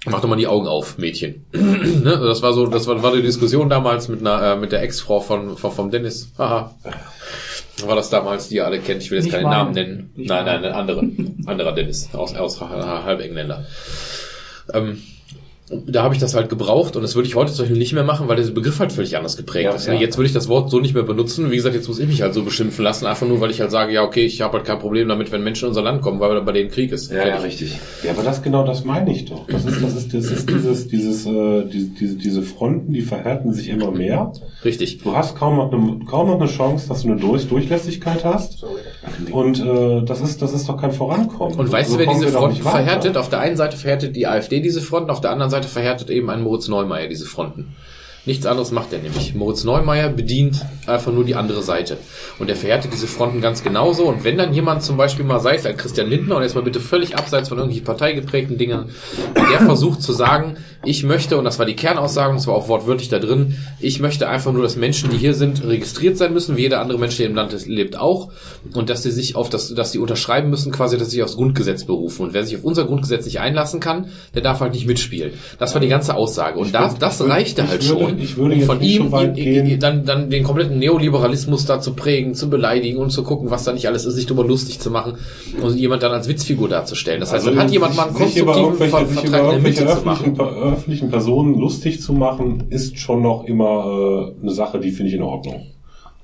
Mach 0.06 0.20
doch 0.20 0.28
mal 0.28 0.36
die 0.36 0.48
Augen 0.48 0.68
auf, 0.68 0.98
Mädchen. 0.98 1.46
ne? 1.54 2.20
Das 2.22 2.42
war 2.42 2.54
so, 2.54 2.68
das 2.68 2.88
war, 2.88 3.02
war 3.02 3.16
die 3.16 3.22
Diskussion 3.22 3.70
damals 3.70 4.10
mit 4.10 4.20
einer, 4.20 4.54
äh, 4.54 4.56
mit 4.58 4.72
der 4.72 4.82
Ex-Frau 4.82 5.22
von, 5.22 5.56
von, 5.58 5.72
vom 5.72 5.92
Dennis. 5.92 6.32
Haha. 6.38 6.76
War 7.86 7.96
das 7.96 8.10
damals, 8.10 8.50
die 8.50 8.56
ihr 8.56 8.66
alle 8.66 8.80
kennt. 8.80 9.02
Ich 9.02 9.12
will 9.12 9.18
jetzt 9.18 9.26
Nicht 9.26 9.34
keinen 9.34 9.44
meine. 9.44 9.56
Namen 9.56 9.72
nennen. 9.74 10.12
Nicht 10.16 10.30
nein, 10.30 10.46
nein, 10.46 10.64
ein 10.64 10.74
anderer. 10.74 11.04
anderer 11.46 11.72
Dennis. 11.72 12.10
Aus, 12.14 12.36
aus 12.36 12.60
halb 12.62 13.22
Engländer. 13.22 13.66
Ähm, 14.74 15.02
da 15.70 16.04
habe 16.04 16.14
ich 16.14 16.20
das 16.20 16.36
halt 16.36 16.50
gebraucht 16.50 16.96
und 16.98 17.02
das 17.04 17.16
würde 17.16 17.28
ich 17.28 17.36
heute 17.36 17.52
zum 17.54 17.64
Beispiel 17.64 17.78
nicht 17.78 17.94
mehr 17.94 18.04
machen, 18.04 18.28
weil 18.28 18.36
dieser 18.36 18.52
Begriff 18.52 18.80
halt 18.80 18.92
völlig 18.92 19.16
anders 19.16 19.38
geprägt 19.38 19.66
Ja, 19.66 19.76
ist. 19.76 19.88
Ne? 19.88 19.96
ja. 19.96 20.02
Jetzt 20.02 20.18
würde 20.18 20.28
ich 20.28 20.34
das 20.34 20.50
Wort 20.50 20.70
so 20.70 20.80
nicht 20.80 20.94
mehr 20.94 21.04
benutzen. 21.04 21.52
Wie 21.52 21.56
gesagt, 21.56 21.74
jetzt 21.74 21.88
muss 21.88 22.00
ich 22.00 22.08
mich 22.08 22.22
halt 22.22 22.34
so 22.34 22.44
beschimpfen 22.44 22.84
lassen, 22.84 23.06
einfach 23.06 23.26
nur, 23.26 23.40
weil 23.40 23.50
ich 23.50 23.62
halt 23.62 23.72
sage, 23.72 23.94
ja, 23.94 24.04
okay, 24.04 24.26
ich 24.26 24.42
habe 24.42 24.58
halt 24.58 24.66
kein 24.66 24.80
Problem 24.80 25.08
damit, 25.08 25.32
wenn 25.32 25.42
Menschen 25.42 25.66
in 25.66 25.70
unser 25.70 25.82
Land 25.82 26.02
kommen, 26.02 26.20
weil 26.20 26.42
bei 26.42 26.52
denen 26.52 26.70
Krieg 26.70 26.92
ist. 26.92 27.12
Ja, 27.12 27.26
ja, 27.26 27.38
richtig. 27.38 27.80
Ja, 28.04 28.12
aber 28.12 28.24
das 28.24 28.42
genau 28.42 28.66
das 28.66 28.84
meine 28.84 29.12
ich 29.14 29.26
doch. 29.26 29.48
Das 29.48 29.64
ist, 29.66 29.82
das 29.82 29.96
ist, 29.96 30.14
das 30.14 30.26
ist 30.26 30.50
dieses, 30.50 30.88
dieses, 30.90 31.26
äh, 31.26 31.64
diese, 31.66 31.88
diese, 31.88 32.16
diese 32.16 32.42
Fronten, 32.42 32.92
die 32.92 33.02
verhärten 33.02 33.54
sich 33.54 33.70
immer 33.70 33.92
mehr. 33.92 34.34
Richtig. 34.66 35.00
Du 35.02 35.16
hast 35.16 35.38
kaum 35.38 35.56
noch 35.56 35.72
eine, 35.72 36.00
kaum 36.06 36.28
noch 36.28 36.42
eine 36.42 36.50
Chance, 36.50 36.90
dass 36.90 37.04
du 37.04 37.08
eine 37.12 37.20
Durch 37.20 37.48
Durchlässigkeit 37.48 38.26
hast. 38.26 38.66
Und 39.32 39.60
äh, 39.60 40.04
das 40.04 40.22
ist, 40.22 40.42
das 40.42 40.54
ist 40.54 40.68
doch 40.68 40.80
kein 40.80 40.92
Vorankommen. 40.92 41.58
Und 41.58 41.72
weißt 41.72 41.90
So 41.92 41.98
du, 41.98 42.06
wer 42.06 42.14
diese 42.14 42.28
Fronten 42.30 42.62
verhärtet? 42.62 43.16
Auf 43.18 43.30
der 43.30 43.40
einen 43.40 43.56
Seite 43.56 43.78
verhärtet 43.78 44.16
die 44.16 44.28
AfD 44.28 44.60
diese 44.60 44.82
Fronten, 44.82 45.10
auf 45.10 45.22
der 45.22 45.32
anderen 45.32 45.53
Seite 45.54 45.68
verhärtet 45.68 46.10
eben 46.10 46.30
ein 46.30 46.42
Moritz 46.42 46.68
Neumeier 46.68 47.08
diese 47.08 47.26
Fronten. 47.26 47.76
Nichts 48.26 48.46
anderes 48.46 48.72
macht 48.72 48.94
er 48.94 49.00
nämlich. 49.00 49.36
Moritz 49.36 49.66
Neumeier 49.66 50.08
bedient 50.08 50.66
einfach 50.88 51.12
nur 51.12 51.26
die 51.26 51.36
andere 51.36 51.62
Seite. 51.62 51.98
Und 52.40 52.50
er 52.50 52.56
verhärtet 52.56 52.94
diese 52.94 53.06
Fronten 53.06 53.42
ganz 53.42 53.64
genauso. 53.64 54.06
Und 54.06 54.24
wenn 54.24 54.38
dann 54.38 54.54
jemand 54.54 54.82
zum 54.82 54.96
Beispiel 54.96 55.26
mal, 55.26 55.40
sei 55.42 55.56
es 55.56 55.66
ein 55.66 55.76
Christian 55.76 56.10
Lindner, 56.10 56.38
und 56.38 56.44
jetzt 56.44 56.56
mal 56.56 56.64
bitte 56.64 56.80
völlig 56.80 57.18
abseits 57.18 57.50
von 57.50 57.58
irgendwelchen 57.58 57.86
parteigeprägten 57.86 58.58
Dingen, 58.58 58.86
der 59.36 59.60
versucht 59.60 60.02
zu 60.02 60.14
sagen, 60.14 60.56
ich 60.86 61.04
möchte, 61.04 61.38
und 61.38 61.44
das 61.44 61.60
war 61.60 61.66
die 61.66 61.76
Kernaussage, 61.76 62.30
und 62.30 62.36
das 62.38 62.48
war 62.48 62.56
auch 62.56 62.70
wortwörtlich 62.70 63.10
da 63.10 63.20
drin, 63.20 63.58
ich 63.82 64.00
möchte 64.00 64.30
einfach 64.30 64.54
nur, 64.54 64.64
dass 64.64 64.78
Menschen, 64.78 65.10
die 65.10 65.18
hier 65.18 65.34
sind, 65.34 65.64
registriert 65.66 66.18
sein 66.18 66.34
müssen, 66.34 66.56
wie 66.56 66.62
jeder 66.62 66.80
andere 66.80 67.00
Mensch, 67.00 67.18
der 67.18 67.26
im 67.28 67.36
Land 67.36 67.54
lebt, 67.68 67.98
auch. 67.98 68.32
Und 68.74 68.90
dass 68.90 69.04
sie 69.04 69.12
sich 69.12 69.36
auf 69.36 69.50
das, 69.50 69.74
dass 69.76 69.92
sie 69.92 70.00
unterschreiben 70.00 70.50
müssen, 70.50 70.72
quasi, 70.72 70.98
dass 70.98 71.08
sie 71.10 71.16
sich 71.18 71.24
aufs 71.24 71.36
Grundgesetz 71.36 71.84
berufen. 71.84 72.24
Und 72.24 72.34
wer 72.34 72.46
sich 72.46 72.56
auf 72.56 72.64
unser 72.64 72.86
Grundgesetz 72.86 73.26
nicht 73.26 73.42
einlassen 73.42 73.82
kann, 73.82 74.08
der 74.34 74.42
darf 74.42 74.62
halt 74.62 74.74
nicht 74.74 74.88
mitspielen. 74.88 75.34
Das 75.60 75.74
war 75.74 75.82
die 75.82 75.90
ganze 75.90 76.16
Aussage. 76.16 76.58
Und 76.58 76.74
das, 76.74 76.98
das 76.98 77.22
reichte 77.28 77.64
ich 77.64 77.68
halt 77.70 77.88
würde- 77.90 78.13
ich 78.20 78.38
würde 78.38 78.54
um 78.54 78.60
jetzt 78.60 78.68
von 78.68 78.82
ihm 78.82 79.10
so 79.10 79.20
ihm- 79.20 79.34
gehen. 79.34 79.80
dann, 79.80 80.06
dann 80.06 80.30
den 80.30 80.44
kompletten 80.44 80.80
Neoliberalismus 80.80 81.66
da 81.66 81.80
zu 81.80 81.94
prägen, 81.94 82.36
zu 82.36 82.50
beleidigen 82.50 82.98
und 82.98 83.10
zu 83.12 83.24
gucken, 83.24 83.50
was 83.52 83.64
da 83.64 83.74
nicht 83.74 83.88
alles 83.88 84.06
ist, 84.06 84.16
sich 84.16 84.26
darüber 84.26 84.46
lustig 84.46 84.80
zu 84.80 84.92
machen 84.92 85.16
und 85.62 85.76
jemand 85.76 86.04
dann 86.04 86.12
als 86.12 86.28
Witzfigur 86.28 86.70
darzustellen. 86.70 87.20
Das 87.20 87.34
heißt, 87.34 87.48
dann 87.48 87.58
hat 87.58 87.72
jemand 87.72 87.96
mal 87.96 88.08
einen 88.08 88.16
Also 88.16 88.28
sich 88.28 88.38
über 88.42 88.54
konstruktiven 88.54 89.12
sich 89.14 89.24
über 89.24 89.24
Vertrag 89.24 89.26
in 89.26 89.32
der 89.32 89.44
irgendwelche 89.52 89.88
öffentlichen, 89.88 90.40
öffentlichen 90.40 91.10
Personen 91.10 91.60
lustig 91.60 92.02
zu 92.02 92.14
machen, 92.14 92.64
ist 92.70 93.00
schon 93.00 93.22
noch 93.22 93.46
immer 93.46 94.34
äh, 94.38 94.42
eine 94.42 94.52
Sache, 94.52 94.80
die 94.80 94.92
finde 94.92 95.10
ich 95.12 95.16
in 95.18 95.24
Ordnung. 95.24 95.68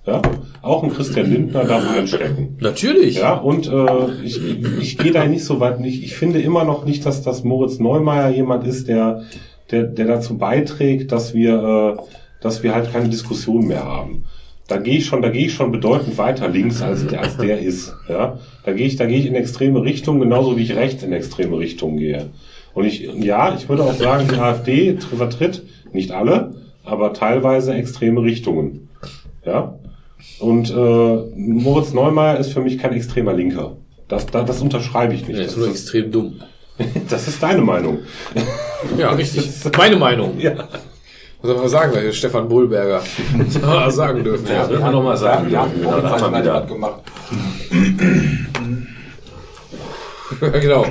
Ja? 0.05 0.21
Auch 0.61 0.83
ein 0.83 0.91
Christian 0.91 1.29
Lindner 1.31 1.65
darf 1.65 1.93
drin 1.93 2.07
stecken. 2.07 2.57
Natürlich. 2.59 3.17
Ja, 3.17 3.33
und 3.35 3.67
äh, 3.67 4.23
ich, 4.23 4.39
ich 4.81 4.97
gehe 4.97 5.11
da 5.11 5.25
nicht 5.25 5.43
so 5.43 5.59
weit. 5.59 5.79
Ich, 5.85 6.03
ich 6.03 6.15
finde 6.15 6.41
immer 6.41 6.63
noch 6.63 6.85
nicht, 6.85 7.05
dass 7.05 7.21
das 7.21 7.43
Moritz 7.43 7.79
Neumeier 7.79 8.29
jemand 8.29 8.65
ist, 8.65 8.87
der, 8.87 9.23
der, 9.71 9.83
der 9.83 10.07
dazu 10.07 10.37
beiträgt, 10.37 11.11
dass 11.11 11.33
wir, 11.33 11.97
äh, 11.97 12.01
dass 12.41 12.63
wir 12.63 12.73
halt 12.73 12.91
keine 12.91 13.09
Diskussion 13.09 13.67
mehr 13.67 13.85
haben. 13.85 14.25
Da 14.67 14.77
gehe 14.77 14.97
ich 14.97 15.05
schon, 15.05 15.21
da 15.21 15.29
gehe 15.29 15.47
ich 15.47 15.53
schon 15.53 15.71
bedeutend 15.71 16.17
weiter 16.17 16.47
links 16.47 16.81
als 16.81 17.07
der, 17.07 17.21
als 17.21 17.37
der 17.37 17.59
ist. 17.59 17.95
Ja, 18.07 18.37
da 18.63 18.71
gehe 18.71 18.85
ich, 18.85 18.97
da 18.97 19.07
gehe 19.07 19.17
ich 19.17 19.25
in 19.25 19.33
extreme 19.33 19.81
Richtung, 19.81 20.19
genauso 20.19 20.57
wie 20.57 20.63
ich 20.63 20.75
rechts 20.75 21.01
in 21.01 21.11
extreme 21.11 21.57
Richtung 21.57 21.97
gehe. 21.97 22.27
Und 22.75 22.85
ich, 22.85 23.09
ja, 23.19 23.55
ich 23.55 23.67
würde 23.67 23.83
auch 23.83 23.93
sagen, 23.93 24.27
die 24.31 24.37
AfD 24.37 24.95
vertritt 25.17 25.63
nicht 25.91 26.11
alle, 26.11 26.53
aber 26.83 27.13
teilweise 27.13 27.73
extreme 27.73 28.21
Richtungen. 28.21 28.89
Ja. 29.43 29.79
Und 30.39 30.69
äh, 30.69 31.17
Moritz 31.35 31.93
Neumeier 31.93 32.37
ist 32.37 32.53
für 32.53 32.61
mich 32.61 32.77
kein 32.77 32.93
extremer 32.93 33.33
Linker. 33.33 33.77
Das, 34.07 34.27
das, 34.27 34.45
das 34.45 34.61
unterschreibe 34.61 35.13
ich 35.13 35.27
nicht. 35.27 35.39
Das, 35.39 35.47
ist 35.47 35.57
nur 35.57 35.69
extrem 35.69 36.11
dumm. 36.11 36.41
das 37.09 37.27
ist 37.27 37.41
deine 37.41 37.61
Meinung. 37.61 37.99
Ja, 38.97 39.11
richtig. 39.11 39.49
Meine 39.77 39.95
Meinung. 39.95 40.39
Ja. 40.39 40.53
Was 41.41 41.51
soll 41.51 41.57
man 41.57 41.69
sagen, 41.69 41.95
weil 41.95 42.11
Stefan 42.11 42.49
Bullberger 42.49 43.01
das 43.61 43.95
sagen 43.95 44.23
dürfen. 44.23 44.47
Ja, 44.47 44.69
will 44.69 44.79
man 44.79 44.91
noch 44.91 45.03
mal 45.03 45.15
sagen. 45.15 45.49
Ja, 45.49 45.67
genau, 45.73 46.01
da 46.01 46.19
haben 46.19 46.33
wir 46.33 46.41
wieder. 46.41 46.61
gemacht. 46.61 47.01
Ja, 50.41 50.59
genau. 50.59 50.85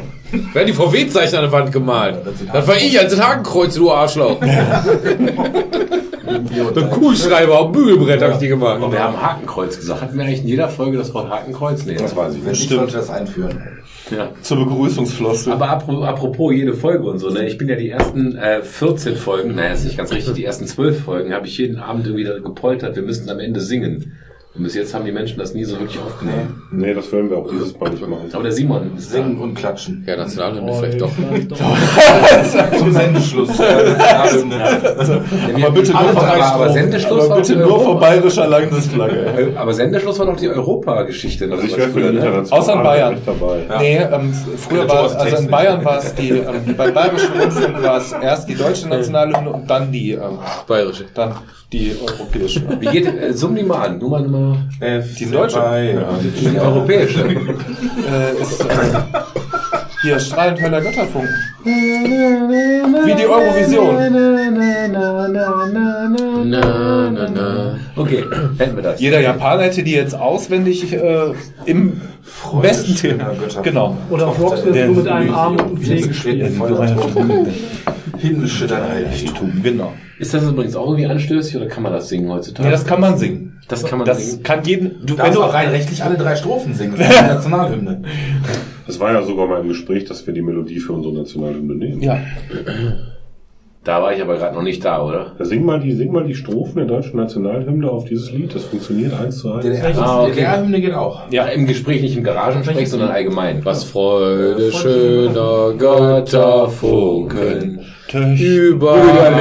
Wer 0.53 0.63
hat 0.63 0.69
die 0.69 0.73
VW-Zeichen 0.73 1.37
an 1.37 1.43
der 1.43 1.53
Wand 1.53 1.73
gemalt? 1.73 2.19
Das 2.53 2.67
war 2.67 2.77
ich 2.77 2.99
als 2.99 3.19
Hakenkreuz, 3.19 3.75
du 3.75 3.91
Arschloch. 3.91 4.39
So 4.41 4.47
ein 6.81 6.91
Kugelschreiber 6.91 7.59
auf 7.59 7.73
dem 7.73 7.73
Bügelbrett 7.73 8.23
habe 8.23 8.35
ich 8.35 8.39
die 8.39 8.49
gemacht. 8.49 8.83
Und 8.83 8.93
wir 8.93 9.03
haben 9.03 9.21
Hakenkreuz 9.21 9.77
gesagt. 9.77 10.03
Hatten 10.03 10.19
wir 10.19 10.25
eigentlich 10.25 10.43
in 10.43 10.49
jeder 10.49 10.69
Folge 10.69 10.99
das 10.99 11.13
Wort 11.15 11.31
Hakenkreuz? 11.31 11.85
Nee, 11.87 11.95
das 11.95 12.15
weiß 12.15 12.35
ich 12.35 12.43
nicht, 12.43 12.69
sollte 12.69 12.95
das 12.95 13.11
einführen. 13.11 13.78
Ja. 14.11 14.31
Zur 14.43 14.65
Begrüßungsflosse. 14.65 15.53
Aber 15.53 15.67
apro- 15.71 16.05
apropos 16.05 16.53
jede 16.55 16.73
Folge 16.75 17.05
und 17.05 17.19
so, 17.19 17.31
ne? 17.31 17.47
Ich 17.47 17.59
bin 17.59 17.69
ja 17.69 17.77
die 17.77 17.91
ersten 17.91 18.37
äh, 18.37 18.63
14 18.63 19.17
Folgen, 19.17 19.55
naja, 19.55 19.73
ist 19.73 19.85
nicht 19.85 19.97
ganz 19.99 20.13
richtig, 20.13 20.35
die 20.35 20.45
ersten 20.45 20.67
12 20.67 21.01
Folgen 21.05 21.33
habe 21.33 21.47
ich 21.47 21.59
jeden 21.59 21.77
Abend 21.79 22.07
irgendwie 22.07 22.25
da 22.25 22.39
gepoltert, 22.39 22.97
wir 22.97 23.03
müssten 23.03 23.29
am 23.31 23.39
Ende 23.41 23.61
singen. 23.61 24.13
Und 24.55 24.63
bis 24.65 24.75
jetzt 24.75 24.93
haben 24.95 25.05
die 25.05 25.13
Menschen 25.13 25.39
das 25.39 25.55
nie 25.55 25.63
so 25.63 25.79
wirklich 25.79 25.99
aufgenommen. 25.99 26.63
Nee, 26.73 26.93
das 26.95 27.13
werden 27.13 27.31
wir 27.31 27.37
auch 27.37 27.49
dieses 27.49 27.79
Mal 27.79 27.91
nicht 27.91 28.09
machen. 28.09 28.29
Aber 28.33 28.43
der 28.43 28.53
Simon 28.53 28.91
ist 28.97 29.11
da. 29.11 29.19
Singen 29.19 29.39
und 29.39 29.55
klatschen. 29.55 30.03
Ja, 30.07 30.17
Nationalhymne 30.17 30.73
vielleicht 30.73 31.01
doch. 31.01 31.11
Zum 32.79 32.93
Sendeschluss. 32.93 33.51
aber 33.61 35.71
bitte 35.71 35.93
nur 35.93 36.13
drei 36.13 36.43
aber 36.43 36.71
Sendeschluss 36.71 37.21
aber 37.21 37.31
war 37.31 37.37
bitte 37.37 37.55
die 37.55 37.61
nur 37.61 37.81
vor 37.81 38.01
bayerischer 38.01 38.49
Landesflagge. 38.49 39.53
Aber 39.55 39.75
Sendeschluss 39.75 40.19
war 40.19 40.27
doch 40.27 40.37
die 40.37 40.49
Europageschichte. 40.49 41.49
Also 41.51 41.65
ich 41.65 41.77
wäre 41.77 41.91
für 41.91 42.01
die 42.01 42.17
internationale 42.17 42.63
Außer 42.63 42.73
in 42.73 42.83
Bayern. 42.83 43.17
dabei. 43.27 43.67
Nee, 43.79 43.99
ähm, 43.99 44.33
früher 44.57 44.89
war 44.89 45.07
es, 45.07 45.15
also 45.15 45.37
in 45.37 45.51
Bayern 45.51 45.85
war 45.85 45.99
es 45.99 46.15
die, 46.15 46.31
ähm, 46.31 46.75
beim 46.77 46.95
Bayerischen 46.95 47.39
Rundfunk 47.39 47.83
war 47.83 47.99
es 47.99 48.13
erst 48.13 48.49
die 48.49 48.55
deutsche 48.55 48.89
Nationalhymne 48.89 49.51
und 49.51 49.69
dann 49.69 49.93
die, 49.93 50.13
ähm, 50.13 50.39
Bayerische. 50.67 51.05
dann 51.15 51.35
die 51.73 51.95
europäische. 52.01 52.63
Wie 52.81 52.87
geht, 52.87 53.07
äh, 53.07 53.33
summ 53.35 53.55
die 53.55 53.63
mal 53.63 53.87
an, 53.87 53.99
Nummer, 54.39 54.59
Nummer, 54.81 54.99
Die 55.19 55.31
deutsche 55.31 55.61
die 56.41 56.59
europäische. 56.59 57.25
äh, 57.29 58.41
ist 58.41 58.61
äh, 58.61 58.67
hier 60.03 60.21
strahlend 60.21 60.61
heller 60.61 60.81
Götterfunken. 60.81 61.35
Wie 61.65 63.15
die 63.15 63.27
Eurovision. 63.27 63.97
Na, 66.45 67.11
na, 67.11 67.29
na. 67.29 67.79
Okay, 67.97 68.25
hätten 68.59 68.77
wir 68.77 68.83
das. 68.83 69.01
Jeder 69.01 69.21
Japaner 69.21 69.65
hätte 69.65 69.83
die 69.83 69.93
jetzt 69.93 70.15
auswendig 70.15 70.93
äh, 70.93 71.33
im 71.65 72.01
besten 72.63 72.95
Thema. 72.95 73.33
Genau. 73.63 73.97
Oder 74.11 74.29
wird 74.39 74.87
nur 74.87 74.97
mit 74.97 75.09
einem 75.09 75.35
Arm 75.35 75.57
und 75.57 75.61
einem 75.61 75.85
Zeh 75.85 76.01
gespielt. 76.01 76.53
Himmlische 78.17 78.67
dein 78.67 78.89
Heiligtum. 78.89 79.53
Genau. 79.63 79.93
Ist 80.19 80.35
das 80.35 80.45
übrigens 80.49 80.75
auch 80.75 80.87
irgendwie 80.87 81.07
anstößig 81.07 81.57
oder 81.57 81.67
kann 81.67 81.83
man 81.83 81.93
das 81.93 82.09
singen 82.09 82.31
heutzutage? 82.31 82.69
Nee, 82.69 82.73
das 82.73 82.85
kann 82.85 83.01
man 83.01 83.19
singen. 83.19 83.61
Das 83.69 83.85
kann 83.85 83.99
man 83.99 84.07
Das 84.07 84.31
singen. 84.31 84.43
kann 84.43 84.65
jeden. 84.65 85.07
Du, 85.07 85.15
kannst 85.15 85.39
auch 85.39 85.53
rein 85.53 85.69
rechtlich 85.69 86.03
alle 86.03 86.17
drei 86.17 86.35
Strophen 86.37 86.75
singen. 86.75 86.95
Das 86.97 87.09
ist 87.09 87.19
die 87.21 87.27
Nationalhymne. 87.27 88.03
Es 88.87 88.99
war 88.99 89.13
ja 89.13 89.23
sogar 89.23 89.47
mal 89.47 89.61
im 89.61 89.69
Gespräch, 89.69 90.07
dass 90.07 90.27
wir 90.27 90.35
die 90.35 90.43
Melodie 90.43 90.81
für 90.81 90.95
unsere 90.95 91.15
Nationalhymne 91.15 91.75
nehmen. 91.75 92.03
ja. 92.03 92.19
Da 93.85 94.03
war 94.03 94.13
ich 94.13 94.21
aber 94.21 94.37
gerade 94.37 94.55
noch 94.55 94.63
nicht 94.63 94.85
da, 94.85 95.03
oder? 95.03 95.33
Ja, 95.39 95.45
sing 95.47 95.65
mal 95.65 95.81
die, 95.81 95.93
sing 95.93 96.13
mal 96.13 96.25
die 96.25 96.35
Strophen 96.35 96.77
der 96.77 96.85
deutschen 96.85 97.17
Nationalhymne 97.17 97.89
auf 97.89 98.05
dieses 98.05 98.31
Lied. 98.33 98.55
Das 98.55 98.65
funktioniert 98.65 99.15
eins 99.19 99.39
zu 99.39 99.51
eins. 99.53 99.67
Ah, 99.97 100.25
okay. 100.25 100.33
DDR-Hymne 100.33 100.81
geht 100.83 100.93
auch. 100.93 101.23
Ja, 101.31 101.47
im 101.47 101.65
Gespräch, 101.67 102.03
nicht 102.03 102.15
im 102.17 102.23
Garagensprech, 102.23 102.91
sondern 102.91 103.09
allgemein. 103.11 103.65
Was 103.65 103.85
Freude 103.85 104.73
schöner 104.73 105.73
Götterfunken 105.79 107.81
Überall. 108.13 109.35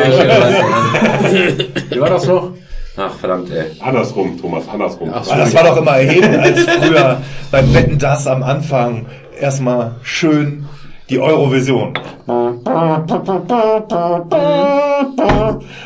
Wie 1.90 2.00
war 2.00 2.10
das 2.10 2.28
noch? 2.28 2.52
Ach, 2.98 3.14
verdammt, 3.14 3.52
ey. 3.52 3.72
Andersrum, 3.80 4.40
Thomas, 4.42 4.68
andersrum. 4.68 5.12
Ach 5.14 5.26
das 5.26 5.54
war 5.54 5.64
doch 5.64 5.78
immer 5.78 5.98
erhebend, 5.98 6.36
als 6.36 6.62
früher 6.62 7.22
beim 7.52 7.74
Wetten 7.74 8.00
das 8.00 8.26
am 8.26 8.42
Anfang 8.42 9.06
erstmal 9.40 9.96
schön 10.02 10.66
die 11.10 11.20
Eurovision. 11.20 11.94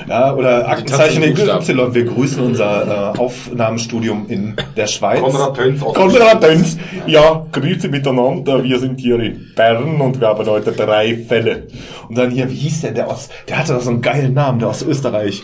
Ja, 0.08 0.33
oder 0.33 0.67
Aktenzeichen 0.67 1.24
Y. 1.24 1.93
Wir 1.93 2.06
grüßen 2.06 2.43
unser 2.43 3.14
äh, 3.14 3.19
Aufnahmestudium 3.19 4.25
in 4.27 4.56
der 4.75 4.88
Schweiz. 4.88 5.22
Konrad 5.22 5.56
Töns 5.56 5.83
aus 5.83 5.93
Konrad 5.93 6.41
Dönz. 6.43 6.77
Ja, 7.06 7.45
grüße 7.51 7.90
miteinander. 7.90 8.64
Wir 8.64 8.80
sind 8.80 9.00
hier 9.00 9.19
in 9.19 9.51
Bern 9.56 10.01
und 10.01 10.19
wir 10.19 10.27
haben 10.27 10.45
heute 10.45 10.72
drei 10.72 11.16
Fälle. 11.16 11.67
Und 12.09 12.17
dann 12.17 12.32
hier, 12.32 12.50
wie 12.50 12.56
hieß 12.56 12.82
der, 12.82 12.91
der 12.91 13.08
aus, 13.09 13.30
der 13.48 13.59
hatte 13.59 13.74
doch 13.74 13.82
so 13.82 13.91
einen 13.91 14.01
geilen 14.01 14.33
Namen, 14.33 14.59
der 14.59 14.69
aus 14.69 14.82
Österreich. 14.82 15.43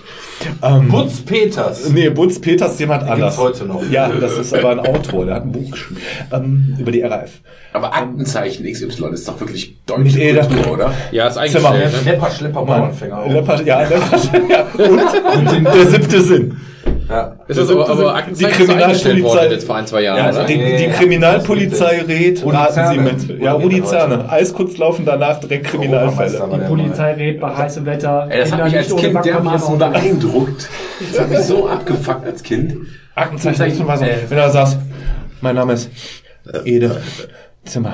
Ähm, 0.64 0.88
Butz 0.90 1.22
Peters. 1.22 1.90
Nee, 1.90 2.10
Butz 2.10 2.40
Peters 2.40 2.74
ist 2.74 2.80
jemand 2.80 3.04
anders. 3.04 3.38
heute 3.38 3.66
noch. 3.66 3.88
Ja, 3.92 4.10
das 4.10 4.38
ist 4.38 4.54
aber 4.54 4.72
ein 4.72 4.80
Autor, 4.80 5.26
der 5.26 5.36
hat 5.36 5.44
ein 5.44 5.52
Buch 5.52 5.72
geschrieben. 5.72 6.02
Ähm, 6.32 6.76
über 6.80 6.92
die 6.92 7.02
RAF. 7.02 7.30
Aber 7.74 7.94
Aktenzeichen 7.94 8.66
XY 8.66 9.10
ist 9.14 9.28
doch 9.28 9.40
wirklich 9.40 9.67
deutsche 9.86 10.02
Mit 10.04 10.18
Eder. 10.18 10.46
Kultur, 10.46 10.74
oder? 10.74 10.94
Ja, 11.12 11.28
ist 11.28 11.52
Zimmer. 11.52 11.72
eingestellt. 11.72 12.06
Ne? 12.06 12.12
Lepper, 12.12 12.32
Schlepper, 12.32 12.66
Bauernfänger. 12.66 13.18
auch. 13.20 13.30
Leopard, 13.30 13.66
ja, 13.66 13.82
Leopard, 13.90 14.30
ja. 14.50 14.66
Und 14.86 15.66
der 15.76 15.86
siebte 15.88 16.22
Sinn. 16.22 16.58
Ja. 17.10 17.36
Ist 17.48 17.58
das 17.60 17.70
aber, 17.70 17.90
aber 17.90 18.24
ist 18.30 18.44
eingestellt 18.44 19.24
worden 19.24 19.52
jetzt 19.52 19.66
vor 19.66 19.76
ein, 19.78 19.88
zwei 19.88 20.02
Jahren, 20.02 20.18
Ja, 20.18 20.26
also 20.26 20.44
die, 20.44 20.58
die. 20.58 20.88
Kriminalpolizei 20.88 22.02
rät, 22.02 22.44
raten 22.46 22.94
Sie 22.94 23.00
mit. 23.34 23.42
Ja, 23.42 23.54
Rudi 23.54 23.84
Zerne. 23.84 24.30
Eiskurz 24.30 24.78
laufen, 24.78 25.06
danach 25.06 25.40
direkt 25.40 25.68
Kriminalfälle. 25.68 26.38
Europameister 26.42 26.52
war 26.52 26.60
Die 26.60 26.66
Polizei 26.66 27.14
rät 27.14 27.40
bei 27.40 27.56
heißem 27.56 27.86
Wetter. 27.86 28.28
Ey, 28.30 28.40
das 28.40 28.52
hat 28.52 28.60
Kinder 28.60 28.66
mich 28.66 28.78
als 28.78 28.96
Kind 28.96 29.26
dermaßen 29.26 29.78
beeindruckt. 29.78 30.70
Das 31.12 31.22
hat 31.22 31.30
mich 31.30 31.40
so 31.40 31.68
abgefuckt 31.68 32.26
als 32.26 32.44
Kind. 32.44 32.76
Aktenzeichen 33.16 33.88
war 33.88 33.98
so, 33.98 34.06
wenn 34.30 34.38
er 34.38 34.50
saß, 34.50 34.78
mein 35.42 35.56
Name 35.56 35.74
ist 35.74 35.90
Ede 36.66 37.02
Zimmer. 37.68 37.94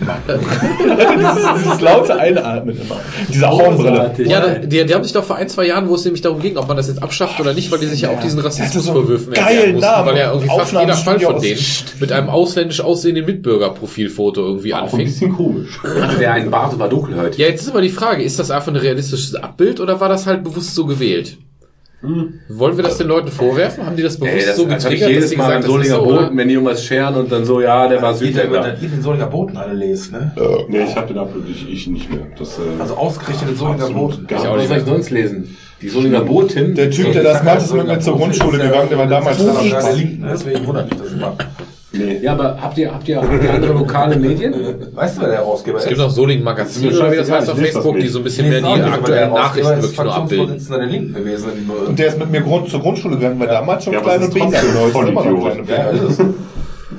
dieses, 0.00 1.62
dieses 1.64 1.80
laute 1.80 2.16
Einatmen 2.18 2.76
immer. 2.80 2.96
Diese 3.28 3.48
Hornbrille. 3.48 4.12
Ja, 4.24 4.54
die, 4.58 4.84
die 4.86 4.94
haben 4.94 5.04
sich 5.04 5.12
doch 5.12 5.24
vor 5.24 5.36
ein, 5.36 5.48
zwei 5.48 5.66
Jahren, 5.66 5.88
wo 5.88 5.94
es 5.94 6.04
nämlich 6.04 6.22
darum 6.22 6.40
ging, 6.40 6.56
ob 6.56 6.68
man 6.68 6.76
das 6.76 6.88
jetzt 6.88 7.02
abschafft 7.02 7.40
oder 7.40 7.54
nicht, 7.54 7.70
weil 7.70 7.78
die 7.78 7.86
sich 7.86 8.02
ja 8.02 8.10
auch 8.10 8.20
diesen 8.20 8.40
Rassismusvorwürfen 8.40 9.32
geilen 9.32 9.46
erklären 9.46 9.72
mussten, 9.74 9.90
Namen. 9.90 10.08
weil 10.08 10.18
ja 10.18 10.32
irgendwie 10.32 10.48
fast 10.48 10.72
jeder 10.72 10.94
Fall 10.94 11.20
von 11.20 11.40
denen 11.40 11.60
mit 12.00 12.12
einem 12.12 12.28
ausländisch 12.28 12.80
aussehenden 12.80 13.26
Mitbürgerprofilfoto 13.26 14.40
irgendwie 14.40 14.74
Auch 14.74 14.78
ein 14.78 14.84
anfing. 14.84 15.06
bisschen 15.06 15.36
komisch. 15.36 15.78
Hatte 15.82 16.18
der 16.18 16.32
einen 16.32 16.50
Bart 16.50 16.72
und 16.72 16.78
war 16.78 16.88
dunkelhäutig. 16.88 17.38
Ja, 17.38 17.46
jetzt 17.48 17.62
ist 17.62 17.68
aber 17.70 17.82
die 17.82 17.88
Frage, 17.88 18.22
ist 18.22 18.38
das 18.38 18.50
einfach 18.50 18.68
ein 18.68 18.76
realistisches 18.76 19.34
Abbild 19.34 19.80
oder 19.80 20.00
war 20.00 20.08
das 20.08 20.26
halt 20.26 20.44
bewusst 20.44 20.74
so 20.74 20.86
gewählt? 20.86 21.38
Wollen 22.48 22.76
wir 22.76 22.84
das 22.84 22.98
den 22.98 23.08
Leuten 23.08 23.28
vorwerfen? 23.28 23.86
Haben 23.86 23.96
die 23.96 24.02
das 24.02 24.18
bewusst 24.18 24.34
Ey, 24.34 24.46
das, 24.46 24.56
so 24.56 24.66
das 24.66 24.84
habe 24.84 24.94
ich 24.94 25.00
getriggert, 25.00 25.22
jedes 25.24 25.36
Mal 25.36 25.44
gesagt 25.46 25.64
ist 25.64 25.70
Solinger 25.70 25.96
so? 25.96 26.04
Boten, 26.04 26.36
wenn 26.36 26.48
die 26.48 26.54
irgendwas 26.54 26.84
scheren 26.84 27.14
und 27.14 27.32
dann 27.32 27.44
so, 27.44 27.60
ja, 27.60 27.88
der 27.88 28.02
war 28.02 28.12
Ihr 28.12 28.18
den, 28.18 28.26
Südländer. 28.34 28.76
ihr 28.80 28.88
den 28.88 29.02
Solinger 29.02 29.26
Boten 29.26 29.56
alle 29.56 29.72
lest, 29.74 30.12
ne? 30.12 30.32
Nee, 30.68 30.84
ich 30.84 30.96
habe 30.96 31.06
den 31.08 31.18
Upload, 31.18 31.50
ich, 31.50 31.68
ich 31.70 31.86
nicht 31.86 32.10
mehr. 32.10 32.26
Das, 32.38 32.58
äh, 32.58 32.62
Also 32.78 32.94
ausgerechnet 32.94 33.50
den 33.50 33.56
Solinger 33.56 33.90
Boten. 33.90 34.26
Ich 34.28 34.36
auch, 34.36 34.56
was 34.56 34.68
soll 34.68 34.76
ich 34.78 34.84
sonst 34.84 35.10
lesen? 35.10 35.56
Die 35.82 35.88
Solinger 35.88 36.20
Boten. 36.22 36.74
Der 36.74 36.90
Typ, 36.90 37.12
der 37.12 37.22
das 37.22 37.42
macht, 37.42 37.58
ist 37.58 37.74
mit 37.74 37.86
mir 37.86 37.98
zur 38.00 38.16
Grundschule 38.16 38.58
gegangen, 38.58 38.88
der 38.88 38.98
war 38.98 39.06
damals 39.06 39.38
dran. 39.38 39.54
ne? 39.68 40.28
deswegen 40.32 40.66
wundert 40.66 40.90
mich 40.90 41.00
das 41.00 41.12
immer. 41.12 41.36
Nee. 41.94 42.18
Ja, 42.22 42.32
aber 42.32 42.60
habt 42.60 42.76
ihr, 42.78 42.92
habt 42.92 43.08
ihr, 43.08 43.16
ihr 43.16 43.54
andere 43.54 43.72
lokale 43.72 44.16
Medien? 44.16 44.54
Weißt 44.94 45.16
du, 45.16 45.22
wer 45.22 45.28
der 45.28 45.38
Herausgeber 45.38 45.78
Es 45.78 45.84
ist? 45.84 45.88
gibt 45.88 46.00
noch 46.00 46.10
Solingen 46.10 46.44
Magazin 46.44 46.88
oder 46.94 47.12
wie 47.12 47.16
das 47.16 47.30
heißt 47.30 47.50
auf 47.50 47.58
Facebook, 47.58 47.98
die 47.98 48.08
so 48.08 48.18
ein 48.18 48.24
bisschen 48.24 48.48
Nee, 48.48 48.60
mehr 48.60 48.68
auch 48.68 48.74
die 48.76 48.82
aktuellen 48.82 49.30
der 49.30 49.40
Nachrichten 49.40 49.82
wirklich 49.82 49.98
nur 49.98 50.14
abbilden. 50.14 50.66
Der 50.68 50.78
Linken 50.86 51.14
gewesen. 51.14 51.50
Und 51.86 51.98
der 51.98 52.06
ist 52.08 52.18
mit 52.18 52.30
mir 52.30 52.40
Grund, 52.40 52.68
zur 52.68 52.80
Grundschule 52.80 53.16
gegangen, 53.16 53.40
weil 53.40 53.48
damals 53.48 53.84
schon 53.84 53.92
Ja, 53.92 54.00
aber 54.00 54.16
klein 54.16 54.22
es 54.22 54.28
und 54.28 54.28
ist 54.28 54.34
behindert 54.34 54.62
trotzdem 54.92 55.14
war. 55.14 55.26
Ist 55.26 55.32
immer 55.32 55.60
noch 55.60 55.68
Ja, 55.68 55.90
ist 55.90 56.02
es. 56.02 56.18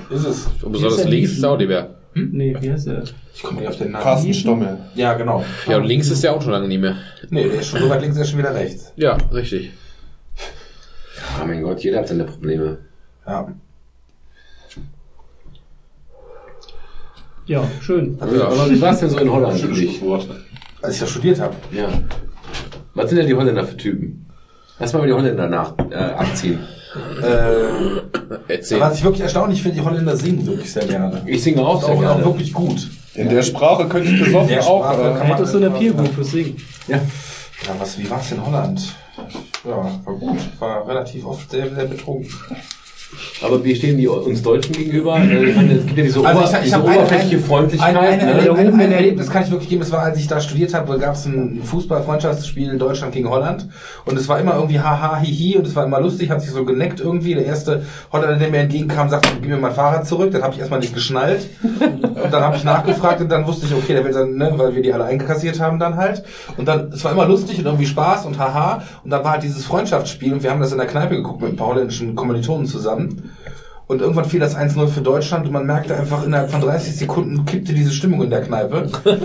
Ist 0.10 0.26
es. 0.26 0.48
Und 0.62 0.72
besonders 0.72 1.06
links 1.06 1.32
ist 1.32 1.44
auch 1.44 1.58
nicht 1.58 1.68
mehr. 1.68 1.90
Nee, 2.14 2.56
wie 2.62 2.72
heißt 2.72 2.88
der? 2.88 3.04
Ich 3.34 3.44
komme 3.44 3.60
nicht 3.60 3.68
auf 3.68 3.78
den 3.78 3.92
Namen. 3.92 4.04
Carsten 4.04 4.34
Stommel. 4.34 4.78
Ja, 4.96 5.14
genau. 5.16 5.44
Ja, 5.68 5.78
und 5.78 5.84
links 5.84 6.10
ist 6.10 6.24
ja 6.24 6.32
auch 6.32 6.42
schon 6.42 6.52
lange 6.52 6.68
nicht 6.70 6.80
mehr. 6.80 6.96
Nee, 7.30 7.44
der 7.50 7.60
ist 7.60 7.68
schon 7.68 7.82
so 7.82 7.90
weit 7.90 8.02
links, 8.02 8.16
der 8.16 8.24
ist 8.24 8.30
schon 8.30 8.40
wieder 8.40 8.56
rechts. 8.56 8.94
Ja, 8.96 9.18
richtig. 9.34 9.72
Ah, 11.38 11.46
mein 11.46 11.62
Gott, 11.62 11.82
jeder 11.82 12.00
hat 12.00 12.08
seine 12.08 12.24
Probleme. 12.24 12.78
Ja. 13.28 13.48
Ja, 17.46 17.64
schön. 17.82 18.18
Ja. 18.20 18.48
Aber 18.48 18.70
wie 18.70 18.82
war 18.82 18.92
es 18.94 19.00
denn 19.00 19.10
so 19.10 19.18
in 19.20 19.32
Holland 19.32 19.60
für 19.60 19.68
dich? 19.68 19.98
Schönes 19.98 20.02
Wort. 20.02 20.28
Als 20.82 20.96
ich 20.96 21.00
da 21.02 21.08
studiert 21.08 21.40
habe. 21.40 21.56
Ja. 21.72 21.88
Was 22.94 23.10
sind 23.10 23.18
denn 23.20 23.28
die 23.28 23.34
Holländer 23.36 23.66
für 23.66 23.78
Typen? 23.78 24.26
Lass 24.80 24.94
mal 24.94 25.00
über 25.00 25.08
die 25.08 25.14
Holländer 25.14 25.48
nach, 25.48 25.74
äh, 25.92 25.96
abziehen. 25.96 26.60
Äh, 27.22 28.54
Erzähl. 28.54 28.80
was 28.80 28.98
ich 28.98 29.04
wirklich 29.04 29.22
erstaunlich 29.22 29.62
finde, 29.62 29.78
die 29.80 29.86
Holländer 29.86 30.16
singen 30.16 30.46
wirklich 30.48 30.72
sehr 30.72 30.86
gerne. 30.86 31.22
Ich 31.26 31.44
singe 31.44 31.62
auch 31.62 31.76
Auch, 31.76 31.84
sehr 31.84 31.96
auch 31.96 32.00
gerne. 32.00 32.26
wirklich 32.26 32.54
gut. 32.54 32.88
In 33.16 33.30
der 33.30 33.44
Sprache 33.44 33.88
könnte 33.88 34.10
ich 34.10 34.24
besoffen 34.24 34.48
Der 34.50 34.66
auch. 34.66 34.84
Sprache 34.84 35.02
Äh, 35.02 35.04
kann 35.18 35.28
man- 35.30 35.38
Hättest 35.38 35.54
du 35.54 35.58
eine 35.58 35.72
Peer 35.72 35.94
Group 35.94 36.14
fürs 36.14 36.32
Singen? 36.32 36.58
Ja. 36.88 36.98
Ja, 36.98 37.76
was, 37.80 37.98
wie 37.98 38.10
war 38.10 38.20
es 38.20 38.32
in 38.32 38.46
Holland? 38.46 38.82
Ja, 39.66 39.78
war 40.06 40.14
gut. 40.16 40.38
War 40.60 40.88
relativ 40.88 41.26
oft 41.26 41.50
sehr, 41.52 41.74
sehr 41.74 41.86
betrunken. 41.86 42.30
Aber 43.42 43.64
wie 43.64 43.76
stehen 43.76 43.98
die 43.98 44.08
uns 44.08 44.42
Deutschen 44.42 44.74
gegenüber? 44.74 45.18
Äh, 45.18 45.50
Ich 45.50 45.56
meine, 45.56 45.74
es 45.74 45.85
gibt 45.85 45.98
ja 45.98 46.03
diese, 46.03 46.26
Also 46.26 46.40
Ober 46.40 46.50
ich, 46.50 46.56
ich 46.58 46.64
diese 46.64 46.84
oberflächliche 46.84 47.40
Freundlichkeit. 47.40 47.95
ein, 47.95 48.19
ein, 48.19 48.19
ne? 48.19 48.52
ein, 48.52 48.58
ein, 48.58 48.80
ein 48.80 48.92
Erlebnis 48.92 49.30
kann 49.30 49.44
ich 49.44 49.52
wirklich 49.52 49.69
geben. 49.69 49.82
Das 49.82 49.92
war, 49.92 50.02
als 50.02 50.18
ich 50.19 50.27
da 50.27 50.40
studiert 50.40 50.74
habe, 50.74 50.98
gab 51.00 51.16
es 51.16 51.26
ein 51.26 51.61
Fußball-Freundschaftsspiel 51.64 52.72
in 52.72 52.80
Deutschland 52.80 53.14
gegen 53.14 53.30
Holland. 53.30 53.68
Und 54.06 54.18
es 54.18 54.27
war 54.30 54.40
immer 54.40 54.56
irgendwie 54.56 54.80
haha, 54.80 55.18
hihi. 55.19 55.58
Und 55.58 55.68
es 55.68 55.76
war 55.76 55.85
immer 55.85 56.00
lustig, 56.00 56.30
hat 56.30 56.42
sich 56.42 56.52
so 56.52 56.66
geneckt 56.66 57.00
irgendwie. 57.00 57.35
Der 57.35 57.45
erste 57.45 57.84
Holländer, 58.11 58.35
der 58.38 58.50
mir 58.50 58.58
entgegenkam, 58.60 59.10
sagte, 59.10 59.30
gib 59.42 59.50
mir 59.50 59.58
mein 59.58 59.74
Fahrrad 59.74 60.08
zurück. 60.08 60.32
Dann 60.32 60.44
habe 60.44 60.53
ich 60.53 60.60
erstmal 60.60 60.80
nicht 60.80 60.94
geschnallt. 60.94 61.48
Und 61.64 62.32
dann 62.34 62.44
habe 62.44 62.58
ich 62.58 62.64
nachgefragt 62.64 63.22
und 63.22 63.30
dann 63.32 63.45
wusste 63.48 63.66
ich, 63.66 63.74
okay, 63.74 63.94
der 63.94 64.03
will 64.06 64.14
dann, 64.14 64.35
ne, 64.35 64.53
weil 64.56 64.76
wir 64.76 64.82
die 64.82 64.94
alle 64.94 65.06
einkassiert 65.06 65.60
haben 65.60 65.80
dann 65.80 65.95
halt. 65.98 66.24
Und 66.58 66.68
dann, 66.68 66.92
es 66.94 67.03
war 67.03 67.11
immer 67.11 67.26
lustig 67.26 67.60
und 67.60 67.66
irgendwie 67.66 67.85
Spaß 67.85 68.26
und 68.26 68.38
haha. 68.40 68.82
Und 69.03 69.10
dann 69.11 69.24
war 69.24 69.34
halt 69.34 69.44
dieses 69.44 69.66
Freundschaftsspiel 69.66 70.34
und 70.34 70.44
wir 70.44 70.52
haben 70.52 70.60
das 70.61 70.72
in 70.72 70.77
der 70.77 70.88
Kneipe 70.88 71.16
geguckt 71.16 71.42
mit 71.42 71.52
ein 71.52 71.56
paar 71.56 71.68
holländischen 71.68 72.16
Kommilitonen 72.16 72.66
zusammen. 72.66 73.05
Und 73.88 74.01
irgendwann 74.01 74.25
fiel 74.25 74.40
das 74.40 74.58
1-0 74.58 74.88
für 74.88 75.01
Deutschland 75.01 75.45
und 75.45 75.51
man 75.53 75.66
merkte 75.67 75.95
einfach, 75.95 76.25
innerhalb 76.25 76.50
von 76.50 76.59
30 76.61 76.95
Sekunden 76.95 77.45
kippte 77.45 77.72
diese 77.72 77.92
Stimmung 77.92 78.24
in 78.24 78.32
der 78.32 78.42
Kneipe. 78.42 78.90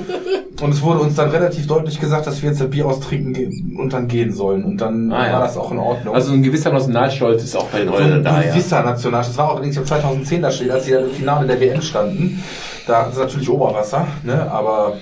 Und 0.61 0.75
es 0.75 0.83
wurde 0.83 1.01
uns 1.01 1.15
dann 1.15 1.31
relativ 1.31 1.67
deutlich 1.67 1.99
gesagt, 1.99 2.27
dass 2.27 2.43
wir 2.43 2.51
jetzt 2.51 2.61
das 2.61 2.69
Bier 2.69 2.85
austrinken 2.85 3.33
gehen 3.33 3.79
und 3.81 3.95
dann 3.95 4.09
gehen 4.09 4.31
sollen. 4.31 4.63
Und 4.63 4.79
dann 4.83 5.11
Ah, 5.11 5.27
ja. 5.27 5.33
war 5.33 5.41
das 5.41 5.57
auch 5.57 5.73
in 5.73 5.79
Ordnung. 5.79 6.15
Also 6.15 6.35
ein 6.35 6.43
gewisser 6.43 6.71
Nationalstolz 6.71 7.43
ist 7.45 7.57
auch 7.57 7.65
bei 7.69 7.79
den 7.79 7.89
so 7.89 7.95
Holländern 7.95 8.19
ein 8.19 8.25
da, 8.25 8.43
ja. 8.43 8.53
gewisser 8.53 8.83
National. 8.83 9.23
Das 9.23 9.39
war 9.39 9.49
auch 9.49 9.55
allerdings 9.55 9.79
im 9.79 9.87
2010 9.87 10.43
da 10.43 10.51
steht, 10.51 10.71
als 10.71 10.85
sie 10.85 10.93
dann 10.93 11.05
im 11.05 11.13
Finale 11.13 11.47
der 11.47 11.59
WM 11.63 11.81
standen. 11.81 12.43
Da 12.87 13.05
ist 13.07 13.17
natürlich 13.17 13.49
Oberwasser, 13.49 14.07
ne? 14.23 14.51
Aber 14.53 14.99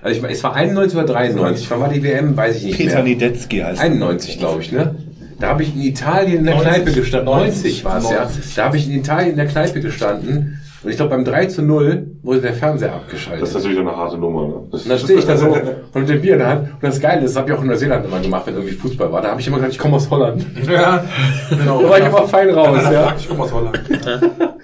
Also 0.00 0.14
ich 0.14 0.22
meine, 0.22 0.32
es 0.34 0.44
war 0.44 0.54
91 0.54 0.96
oder 0.96 1.06
93. 1.12 1.68
Wann 1.72 1.80
war 1.80 1.88
die 1.88 2.04
WM? 2.04 2.36
Weiß 2.36 2.54
ich 2.58 2.62
nicht 2.66 2.76
Peter 2.76 2.94
mehr. 2.94 3.02
Niedetzky 3.02 3.58
heißt 3.62 3.80
er. 3.80 3.86
91, 3.86 4.38
glaube 4.38 4.62
ich, 4.62 4.70
ne? 4.70 4.94
Da 5.40 5.48
habe 5.48 5.62
ich 5.62 5.74
in 5.74 5.82
Italien 5.82 6.38
in 6.40 6.44
der 6.44 6.54
90, 6.56 6.72
Kneipe 6.72 6.92
gestanden. 6.92 7.34
90 7.34 7.84
war 7.84 7.98
es 7.98 8.10
ja. 8.10 8.24
90. 8.24 8.54
Da 8.54 8.64
habe 8.64 8.76
ich 8.76 8.88
in 8.88 8.98
Italien 9.00 9.30
in 9.30 9.36
der 9.36 9.46
Kneipe 9.46 9.80
gestanden. 9.80 10.60
Und 10.82 10.90
ich 10.90 10.96
glaube, 10.96 11.10
beim 11.10 11.24
3 11.24 11.46
zu 11.46 11.62
0 11.62 12.06
wurde 12.22 12.40
der 12.40 12.54
Fernseher 12.54 12.94
abgeschaltet. 12.94 13.42
Das 13.42 13.50
ist 13.50 13.54
natürlich 13.56 13.78
eine 13.80 13.94
harte 13.96 14.16
Nummer. 14.16 14.48
Ne? 14.48 14.54
Das 14.70 14.82
Und 14.82 14.90
dann 14.90 14.98
stehe 14.98 15.18
ich 15.18 15.26
da 15.26 15.36
so 15.36 15.46
und 15.94 15.94
mit 15.94 16.08
dem 16.08 16.22
Bier 16.22 16.34
in 16.34 16.38
der 16.38 16.48
Hand. 16.48 16.72
Und 16.72 16.82
das 16.82 17.00
Geile 17.00 17.24
ist, 17.24 17.34
das 17.34 17.42
habe 17.42 17.50
ich 17.50 17.56
auch 17.58 17.62
in 17.62 17.68
Neuseeland 17.68 18.06
immer 18.06 18.20
gemacht, 18.20 18.46
wenn 18.46 18.54
irgendwie 18.54 18.74
Fußball 18.74 19.12
war. 19.12 19.20
Da 19.22 19.30
habe 19.30 19.40
ich 19.40 19.46
immer 19.46 19.56
gesagt, 19.56 19.74
ich 19.74 19.78
komme 19.78 19.96
aus 19.96 20.08
Holland. 20.08 20.46
ja, 20.66 21.04
genau. 21.50 21.82
Da 21.82 21.88
war 21.88 21.98
ich 21.98 22.06
immer 22.06 22.28
fein 22.28 22.50
raus, 22.50 22.80
Ja. 22.84 22.92
ja. 22.92 23.14
Ich 23.18 23.28
komme 23.28 23.42
aus 23.42 23.52
Holland. 23.52 23.80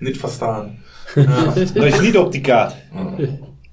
Nicht 0.00 0.16
verstaan. 0.16 0.78
Soll 1.14 1.86
ich 1.86 2.30
die 2.30 2.42
Karte? 2.42 2.76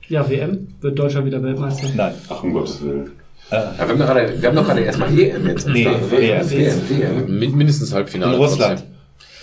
Ja, 0.07 0.29
WM. 0.29 0.67
Wird 0.81 0.99
Deutschland 0.99 1.27
wieder 1.27 1.41
Weltmeister? 1.41 1.87
Nein. 1.95 2.13
Ach, 2.29 2.43
um 2.43 2.53
Gottes 2.53 2.83
Willen. 2.83 3.11
Ja 3.51 3.73
wir, 3.77 3.87
haben 3.87 3.99
doch 3.99 4.05
gerade, 4.05 4.33
wir 4.41 4.49
haben 4.49 4.55
doch 4.55 4.65
gerade 4.65 4.81
erstmal 4.81 5.09
EM 5.19 5.47
jetzt. 5.47 5.67
Nee. 5.67 5.87
WM. 6.09 6.49
WM. 6.51 7.39
Min- 7.39 7.55
Mindestens 7.57 7.89
In 7.89 7.95
Halbfinale. 7.95 8.37
Russland. 8.37 8.83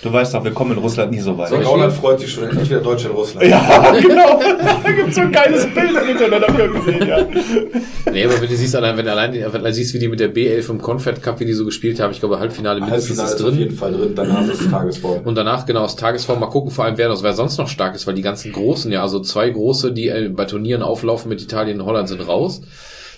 Du 0.02 0.12
weißt 0.12 0.34
doch, 0.34 0.44
wir 0.44 0.52
kommen 0.52 0.72
in 0.72 0.78
Russland 0.78 1.10
nie 1.10 1.18
so 1.20 1.36
weit. 1.36 1.48
So, 1.48 1.56
Holland 1.64 1.92
freut 1.92 2.20
sich 2.20 2.30
schon, 2.30 2.44
endlich 2.44 2.68
wieder 2.68 2.80
Deutsche 2.80 3.08
in 3.08 3.14
Russland. 3.14 3.48
Ja, 3.48 3.92
genau. 4.00 4.38
Da 4.84 4.92
gibt 4.92 5.12
so 5.12 5.22
ein 5.22 5.32
geiles 5.32 5.64
Bild 5.74 5.90
im 5.90 6.08
Internet, 6.10 6.46
hab 6.46 6.56
ich 6.56 6.62
auch 6.68 6.84
gesehen, 6.84 7.08
ja. 7.08 7.26
Nee, 8.12 8.24
aber 8.26 8.40
wenn 8.40 8.48
du 8.48 8.56
siehst, 8.56 8.76
allein, 8.76 8.96
wenn 8.98 9.06
du 9.06 9.10
allein, 9.10 9.32
wenn 9.52 9.64
du 9.64 9.72
siehst, 9.72 9.94
wie 9.94 9.98
die 9.98 10.06
mit 10.08 10.20
der 10.20 10.32
B11 10.32 10.68
im 10.70 10.82
Confed 10.82 11.22
Cup, 11.22 11.40
wie 11.40 11.46
die 11.46 11.54
so 11.54 11.64
gespielt 11.64 11.98
haben, 11.98 12.12
ich 12.12 12.20
glaube, 12.20 12.38
Halbfinale 12.38 12.80
mindestens 12.80 13.18
Halbfinale 13.18 13.34
ist 13.34 13.40
ist 13.40 13.46
auf 13.46 13.54
jeden 13.54 13.68
drin. 13.70 13.78
Fall 13.78 13.92
drin, 13.94 14.12
danach 14.14 14.46
ist 14.48 14.70
Tagesform. 14.70 15.22
Und 15.24 15.34
danach, 15.34 15.64
genau, 15.66 15.80
aus 15.80 15.96
Tagesform 15.96 16.40
mal 16.40 16.46
gucken, 16.50 16.70
vor 16.70 16.84
allem 16.84 16.98
wer, 16.98 17.10
wer 17.22 17.32
sonst 17.32 17.56
noch 17.56 17.68
stark 17.68 17.94
ist, 17.94 18.06
weil 18.06 18.14
die 18.14 18.22
ganzen 18.22 18.52
Großen, 18.52 18.92
ja, 18.92 19.00
also 19.02 19.18
zwei 19.20 19.48
Große, 19.48 19.92
die 19.92 20.08
äh, 20.08 20.28
bei 20.28 20.44
Turnieren 20.44 20.82
auflaufen 20.82 21.30
mit 21.30 21.42
Italien 21.42 21.80
und 21.80 21.86
Holland 21.86 22.08
sind 22.10 22.20
raus. 22.20 22.60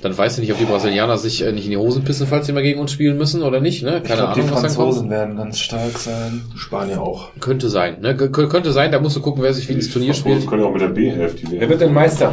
Dann 0.00 0.16
weiß 0.16 0.34
ich 0.34 0.40
nicht, 0.42 0.52
ob 0.52 0.58
die 0.58 0.64
Brasilianer 0.64 1.18
sich 1.18 1.42
äh, 1.44 1.50
nicht 1.50 1.64
in 1.64 1.70
die 1.72 1.76
Hosen 1.76 2.04
pissen, 2.04 2.26
falls 2.28 2.46
sie 2.46 2.52
mal 2.52 2.62
gegen 2.62 2.78
uns 2.80 2.92
spielen 2.92 3.18
müssen 3.18 3.42
oder 3.42 3.60
nicht, 3.60 3.82
ne? 3.82 4.00
Keine 4.00 4.02
Ich 4.02 4.12
glaube, 4.12 4.32
die 4.34 4.40
Ahnung, 4.40 4.52
was 4.54 4.62
dann 4.62 4.74
kommt. 4.74 4.76
Franzosen 4.76 5.10
werden 5.10 5.36
ganz 5.36 5.58
stark 5.58 5.98
sein. 5.98 6.42
Spanier 6.54 7.02
auch. 7.02 7.30
Könnte 7.40 7.68
sein, 7.68 8.00
ne? 8.00 8.16
K 8.16 8.28
könnte 8.28 8.72
sein, 8.72 8.92
da 8.92 9.00
musst 9.00 9.16
du 9.16 9.20
gucken, 9.20 9.42
wer 9.42 9.52
sich 9.52 9.68
wie 9.68 9.72
ins 9.72 9.90
Turnier 9.90 10.14
Franzosen 10.14 10.42
spielt. 10.42 10.50
können 10.50 10.62
auch 10.64 10.72
mit 10.72 10.82
der 10.82 10.90
B11 10.94 11.34
die 11.34 11.60
Wer 11.60 11.68
wird 11.68 11.80
denn 11.80 11.92
Meister? 11.92 12.32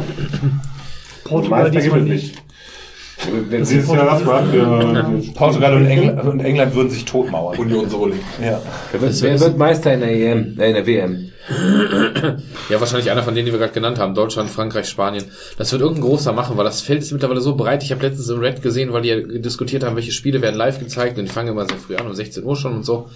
Portugal 1.24 1.62
Meister 1.64 1.70
gibt 1.80 1.84
diesmal 1.84 2.00
es 2.02 2.08
nicht. 2.08 2.34
nicht. 2.36 2.42
Dieses 3.50 3.88
Jahr 3.88 4.04
lass 4.04 4.24
mal 4.24 4.52
wir, 4.52 5.32
Portugal 5.34 5.74
und 5.74 5.86
England, 5.86 6.24
und 6.24 6.40
England 6.40 6.74
würden 6.74 6.90
sich 6.90 7.04
totmauern. 7.04 7.58
Union 7.58 7.88
Soli. 7.88 8.20
Ja. 8.42 8.60
Wer 8.92 9.00
wird, 9.00 9.22
wer 9.22 9.40
wird 9.40 9.58
Meister 9.58 9.94
in 9.94 10.00
der 10.00 10.10
EM? 10.10 10.56
Äh, 10.58 10.68
in 10.68 10.74
der 10.74 10.86
WM? 10.86 11.32
Ja, 12.68 12.80
wahrscheinlich 12.80 13.10
einer 13.12 13.22
von 13.22 13.34
denen, 13.34 13.46
die 13.46 13.52
wir 13.52 13.60
gerade 13.60 13.72
genannt 13.72 14.00
haben. 14.00 14.14
Deutschland, 14.16 14.50
Frankreich, 14.50 14.88
Spanien. 14.88 15.24
Das 15.56 15.70
wird 15.70 15.82
irgendein 15.82 16.04
großer 16.04 16.32
machen, 16.32 16.56
weil 16.56 16.64
das 16.64 16.80
Feld 16.80 17.02
ist 17.02 17.12
mittlerweile 17.12 17.40
so 17.40 17.54
breit. 17.54 17.84
Ich 17.84 17.92
habe 17.92 18.02
letztens 18.02 18.28
im 18.28 18.40
Red 18.40 18.60
gesehen, 18.62 18.92
weil 18.92 19.02
die 19.02 19.08
ja 19.08 19.20
diskutiert 19.20 19.84
haben, 19.84 19.94
welche 19.94 20.10
Spiele 20.10 20.42
werden 20.42 20.56
live 20.56 20.80
gezeigt. 20.80 21.16
Und 21.16 21.26
die 21.26 21.30
fangen 21.30 21.50
immer 21.50 21.66
sehr 21.68 21.78
früh 21.78 21.94
an, 21.94 22.08
um 22.08 22.14
16 22.14 22.42
Uhr 22.42 22.56
schon 22.56 22.74
und 22.74 22.84
so. 22.84 23.08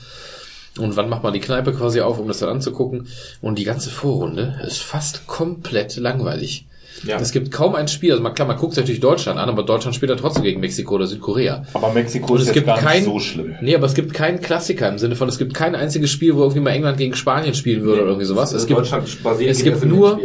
Und 0.79 0.97
wann 0.97 1.09
macht 1.09 1.25
man 1.25 1.33
die 1.33 1.41
Kneipe 1.41 1.73
quasi 1.73 2.01
auf, 2.01 2.21
um 2.21 2.29
das 2.29 2.39
dann 2.39 2.51
anzugucken? 2.51 3.09
Und 3.41 3.59
die 3.59 3.65
ganze 3.65 3.91
Vorrunde 3.91 4.61
ist 4.65 4.79
fast 4.79 5.27
komplett 5.27 5.97
langweilig. 5.97 6.67
Ja. 7.05 7.19
Es 7.19 7.33
gibt 7.33 7.51
kaum 7.51 7.75
ein 7.75 7.89
Spiel, 7.89 8.13
also 8.13 8.23
man, 8.23 8.35
klar, 8.35 8.47
man 8.47 8.57
guckt 8.57 8.75
sich 8.75 8.83
natürlich 8.83 9.01
Deutschland 9.01 9.39
an, 9.39 9.49
aber 9.49 9.63
Deutschland 9.63 9.95
spielt 9.95 10.11
ja 10.11 10.17
trotzdem 10.17 10.43
gegen 10.43 10.61
Mexiko 10.61 10.97
oder 10.97 11.07
Südkorea. 11.07 11.65
Aber 11.73 11.93
Mexiko 11.93 12.35
ist 12.35 12.43
es 12.43 12.49
jetzt 12.49 12.55
gibt 12.55 12.67
gar 12.67 12.77
nicht 12.77 12.85
kein, 12.85 13.05
so 13.05 13.19
schlimm. 13.19 13.55
Nee, 13.63 13.75
aber 13.75 13.87
es 13.87 13.95
gibt 13.95 14.13
keinen 14.13 14.41
Klassiker 14.41 14.89
im 14.89 14.99
Sinne 14.99 15.17
von, 15.17 15.29
es 15.29 15.39
gibt 15.39 15.55
kein 15.55 15.75
einziges 15.75 16.11
Spiel, 16.11 16.35
wo 16.37 16.41
irgendwie 16.41 16.61
mal 16.61 16.71
England 16.71 16.99
gegen 16.99 17.15
Spanien 17.15 17.55
spielen 17.55 17.83
würde 17.83 18.03
oder 18.03 18.11
irgendwie 18.11 18.27
sowas. 18.27 18.53
Es 18.53 18.67
gibt, 18.67 18.81
Deutschland, 18.81 19.23
Brasilien 19.23 19.51
es 19.51 19.63
gibt 19.63 19.85
nur, 19.85 20.21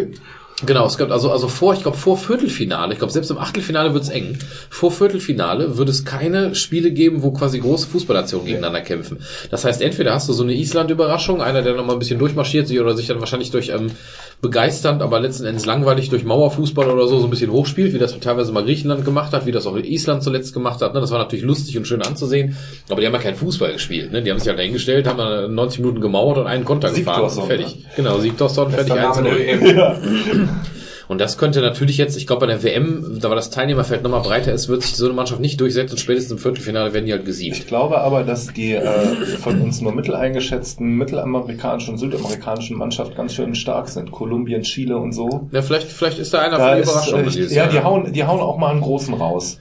genau, 0.66 0.86
es 0.86 0.98
gibt 0.98 1.12
also, 1.12 1.32
also 1.32 1.48
vor, 1.48 1.74
ich 1.74 1.82
glaube 1.82 1.98
vor 1.98 2.18
Viertelfinale, 2.18 2.94
ich 2.94 3.00
glaube 3.00 3.14
selbst 3.14 3.32
im 3.32 3.38
Achtelfinale 3.38 3.94
wird's 3.94 4.10
eng. 4.10 4.38
Vor 4.70 4.92
Viertelfinale 4.92 5.78
wird 5.78 5.90
es 5.90 6.04
keine 6.04 6.56
Spiele 6.56 6.92
geben, 6.92 7.24
wo 7.24 7.32
quasi 7.32 7.60
große 7.60 7.88
Fußballnationen 7.88 8.46
gegeneinander 8.46 8.82
kämpfen. 8.82 9.20
Das 9.50 9.66
heißt, 9.66 9.82
entweder 9.82 10.14
hast 10.14 10.28
du 10.28 10.34
so 10.34 10.44
eine 10.44 10.54
Island-Überraschung, 10.54 11.42
einer, 11.42 11.62
der 11.62 11.76
nochmal 11.76 11.96
ein 11.96 12.00
bisschen 12.00 12.20
durchmarschiert 12.20 12.68
sich 12.68 12.80
oder 12.80 12.96
sich 12.96 13.08
dann 13.08 13.20
wahrscheinlich 13.20 13.52
durch 13.52 13.70
ähm, 13.70 13.92
begeisternd, 14.46 15.02
aber 15.02 15.20
letzten 15.20 15.46
Endes 15.46 15.66
langweilig 15.66 16.10
durch 16.10 16.24
Mauerfußball 16.24 16.90
oder 16.90 17.08
so 17.08 17.20
so 17.20 17.26
ein 17.26 17.30
bisschen 17.30 17.52
hochspielt, 17.52 17.94
wie 17.94 17.98
das 17.98 18.20
teilweise 18.20 18.52
mal 18.52 18.64
Griechenland 18.64 19.04
gemacht 19.04 19.34
hat, 19.34 19.46
wie 19.46 19.52
das 19.52 19.66
auch 19.66 19.76
Island 19.76 20.24
zuletzt 20.24 20.54
gemacht 20.54 20.82
hat. 20.82 20.94
Ne? 20.94 21.02
Das 21.02 21.12
war 21.12 21.18
natürlich 21.18 21.44
lustig 21.44 21.78
und 21.78 21.88
schön 21.88 22.02
anzusehen, 22.02 22.56
aber 22.90 23.02
die 23.02 23.08
haben 23.08 23.14
ja 23.14 23.20
keinen 23.20 23.36
Fußball 23.36 23.74
gespielt. 23.74 24.12
Ne? 24.12 24.22
Die 24.22 24.30
haben 24.30 24.40
sich 24.40 24.48
halt 24.48 24.60
dahingestellt, 24.60 25.08
haben 25.08 25.18
dann 25.18 25.54
90 25.54 25.80
Minuten 25.80 26.02
gemauert 26.02 26.38
und 26.38 26.48
einen 26.48 26.64
Konter 26.64 26.92
gefahren 26.92 27.24
und 27.24 27.30
Siegtorsson, 27.30 27.48
fertig. 27.48 27.86
Genau, 27.96 28.20
Siegtorsson, 28.20 28.72
fertig 28.72 28.94
Bester 28.94 29.22
Name 29.22 29.30
1 29.30 29.60
der 29.62 29.66
WM. 29.66 30.50
und 31.08 31.20
das 31.20 31.38
könnte 31.38 31.62
natürlich 31.62 31.98
jetzt, 31.98 32.18
ich 32.18 32.28
glaube 32.28 32.42
bei 32.42 32.54
der 32.54 32.64
WM, 32.64 33.20
da 33.22 33.30
war 33.30 33.36
das 33.36 33.50
Teilnehmerfeld 33.50 34.04
nochmal 34.04 34.22
breiter 34.22 34.54
ist, 34.54 34.70
wird 34.70 34.84
sich 34.84 34.96
so 34.96 35.06
eine 35.06 35.14
Mannschaft 35.14 35.40
nicht 35.40 35.60
durchsetzen. 35.62 35.98
Spätestens 35.98 36.32
im 36.34 36.38
Viertelfinale 36.40 36.94
werden 36.94 37.06
die 37.06 37.12
halt 37.12 37.26
gesiebt. 37.26 37.58
Ich 37.58 37.68
glaube 37.68 38.00
aber, 38.00 38.24
dass 38.24 38.48
die 38.48 38.74
äh, 38.74 39.16
von 39.38 39.62
uns 39.62 39.82
nur 39.82 39.94
mittel 39.94 40.16
eingeschätzten 40.16 40.98
mittelamerikanischen 40.98 41.94
und 41.94 41.98
südamerikanischen 42.00 42.78
Mannschaft 42.78 43.16
ganz 43.16 43.34
schön 43.34 43.56
stark 43.56 43.88
sind. 43.90 44.12
Kolumbien, 44.12 44.64
Chile 44.64 44.98
und 44.98 45.14
so. 45.14 45.48
Ja, 45.52 45.62
vielleicht, 45.62 45.88
vielleicht 45.88 46.20
ist 46.20 46.34
da 46.34 46.42
einer 46.42 46.58
Da 46.58 46.72
von 46.72 46.80
ist, 46.80 47.12
äh, 47.12 47.24
dieses 47.24 47.54
ja, 47.54 47.64
Jahr. 47.64 47.72
die 47.72 47.80
hauen, 47.84 48.14
die 48.14 48.24
hauen 48.24 48.40
auch 48.40 48.58
mal 48.58 48.72
einen 48.72 48.82
großen 48.82 49.14
raus. 49.14 49.60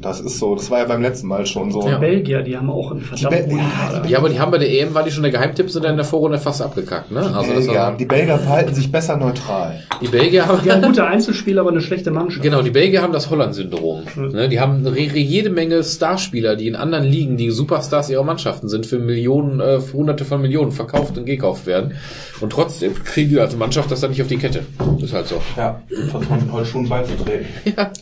Das 0.00 0.20
ist 0.20 0.38
so. 0.38 0.54
Das 0.56 0.70
war 0.70 0.80
ja 0.80 0.84
beim 0.84 1.00
letzten 1.00 1.28
Mal 1.28 1.46
schon 1.46 1.70
so. 1.70 1.86
Ja. 1.88 1.98
Belgier, 1.98 2.42
die 2.42 2.56
haben 2.56 2.70
auch 2.70 2.90
einen 2.90 3.00
verdammt 3.02 3.36
Be- 3.36 3.42
guten 3.44 3.58
ja. 3.58 4.02
Ja, 4.08 4.18
aber 4.18 4.28
die 4.28 4.40
haben 4.40 4.50
bei 4.50 4.58
der 4.58 4.68
EM, 4.70 4.94
war 4.94 5.02
die 5.04 5.10
schon 5.12 5.22
der 5.22 5.30
Geheimtipp, 5.32 5.70
sind 5.70 5.84
dann 5.84 5.92
in 5.92 5.96
der 5.96 6.04
Vorrunde 6.04 6.38
fast 6.38 6.60
abgekackt, 6.60 7.12
ne? 7.12 7.20
Also 7.20 7.52
das 7.52 7.64
Belgier, 7.66 7.74
war, 7.74 7.96
die 7.96 8.04
Belgier 8.04 8.38
verhalten 8.38 8.74
sich 8.74 8.90
besser 8.90 9.16
neutral. 9.16 9.80
die 10.02 10.08
Belgier 10.08 10.46
haben, 10.46 10.60
Die 10.64 10.72
haben 10.72 10.82
gute 10.82 11.06
Einzelspieler, 11.06 11.60
aber 11.60 11.70
eine 11.70 11.80
schlechte 11.80 12.10
Mannschaft. 12.10 12.42
Genau, 12.42 12.62
die 12.62 12.70
Belgier 12.70 13.02
haben 13.02 13.12
das 13.12 13.30
Holland-Syndrom. 13.30 14.02
Ne, 14.32 14.48
die 14.48 14.58
haben 14.60 14.84
re- 14.86 14.94
re- 14.94 15.18
jede 15.18 15.50
Menge 15.50 15.82
Starspieler, 15.84 16.56
die 16.56 16.66
in 16.66 16.76
anderen 16.76 17.04
Ligen, 17.04 17.36
die 17.36 17.50
Superstars 17.50 18.10
ihrer 18.10 18.24
Mannschaften 18.24 18.68
sind, 18.68 18.86
für 18.86 18.98
Millionen, 18.98 19.60
äh, 19.60 19.80
für 19.80 19.94
hunderte 19.98 20.24
von 20.24 20.40
Millionen 20.42 20.72
verkauft 20.72 21.16
und 21.16 21.26
gekauft 21.26 21.66
werden. 21.66 21.94
Und 22.40 22.50
trotzdem 22.50 22.92
kriegen 23.04 23.30
die 23.30 23.40
als 23.40 23.56
Mannschaft 23.56 23.90
das 23.90 24.00
dann 24.00 24.10
nicht 24.10 24.20
auf 24.20 24.28
die 24.28 24.36
Kette. 24.36 24.60
Ist 25.00 25.12
halt 25.14 25.26
so. 25.28 25.40
Ja, 25.56 25.80
versucht 26.10 26.28
man 26.30 26.40
mit 26.40 26.52
Holzschuhen 26.52 26.88
beizutreten. 26.88 27.46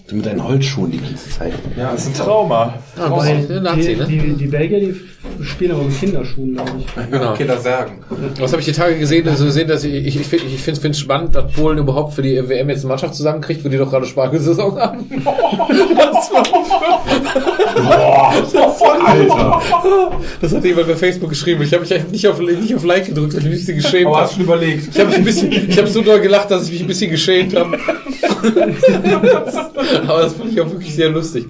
Du 0.08 0.16
mit 0.16 0.26
deinen 0.26 0.42
Holzschuhen 0.42 0.90
die 0.90 0.98
ganze 0.98 1.28
Zeit. 1.30 1.52
Ja, 1.76 1.92
Das 1.92 2.06
ist 2.06 2.20
ein 2.20 2.24
Trauma. 2.26 2.74
Ja, 2.96 3.08
bisschen 3.08 3.62
Nazi, 3.62 3.80
die, 3.88 3.96
ne? 3.96 4.06
die, 4.06 4.32
die 4.36 4.46
Belgier, 4.46 4.80
die 4.80 5.00
spielen 5.42 5.72
aber 5.72 5.84
mit 5.84 5.98
Kinderschuhen, 5.98 6.54
glaube 6.54 6.70
ich. 6.78 7.10
Genau. 7.10 7.34
Kinder 7.34 7.58
sagen. 7.58 7.98
Was 8.38 8.52
habe 8.52 8.60
ich 8.60 8.66
die 8.66 8.72
Tage 8.72 8.98
gesehen? 8.98 9.28
Also 9.28 9.44
gesehen, 9.44 9.68
dass 9.68 9.84
ich, 9.84 9.94
ich, 9.94 10.20
ich 10.20 10.26
finde 10.26 10.46
ich 10.46 10.60
finde 10.60 10.90
es 10.90 10.98
spannend, 10.98 11.34
dass 11.34 11.52
Polen 11.52 11.78
überhaupt 11.78 12.14
für 12.14 12.22
die 12.22 12.36
WM 12.48 12.68
jetzt 12.68 12.80
eine 12.80 12.88
Mannschaft 12.88 13.14
zusammenkriegt, 13.14 13.64
wo 13.64 13.68
die 13.68 13.76
doch 13.76 13.90
gerade 13.90 14.06
Spargelsaison 14.06 14.78
haben. 14.78 15.04
Das 17.74 18.80
war, 18.80 19.06
Alter. 19.06 19.60
das 20.40 20.54
hat 20.54 20.64
jemand 20.64 20.86
bei 20.86 20.94
Facebook 20.94 21.30
geschrieben. 21.30 21.62
Ich 21.62 21.72
habe 21.72 21.82
mich 21.82 21.92
einfach 21.92 22.10
nicht 22.10 22.26
auf, 22.26 22.38
nicht 22.38 22.74
auf 22.74 22.84
Like 22.84 23.06
gedrückt, 23.06 23.34
weil 23.34 23.40
ich 23.40 23.46
mich 23.46 23.54
ein 23.54 23.58
bisschen 23.58 23.76
geschämt 23.76 24.06
Aber 24.06 24.16
habe. 24.16 24.24
hast 24.24 24.32
du 24.32 24.36
schon 24.36 24.44
überlegt? 24.44 24.88
Ich 24.92 24.98
habe 24.98 25.08
mich 25.08 25.18
ein 25.18 25.24
bisschen, 25.24 25.52
ich 25.52 25.78
habe 25.78 25.88
so 25.88 26.00
doll 26.02 26.20
gelacht, 26.20 26.50
dass 26.50 26.64
ich 26.64 26.70
mich 26.72 26.80
ein 26.82 26.86
bisschen 26.86 27.10
geschämt 27.10 27.56
habe. 27.56 27.78
Aber 30.06 30.22
das 30.22 30.34
fand 30.34 30.52
ich 30.52 30.60
auch 30.60 30.70
wirklich 30.70 30.94
sehr 30.94 31.10
lustig. 31.10 31.46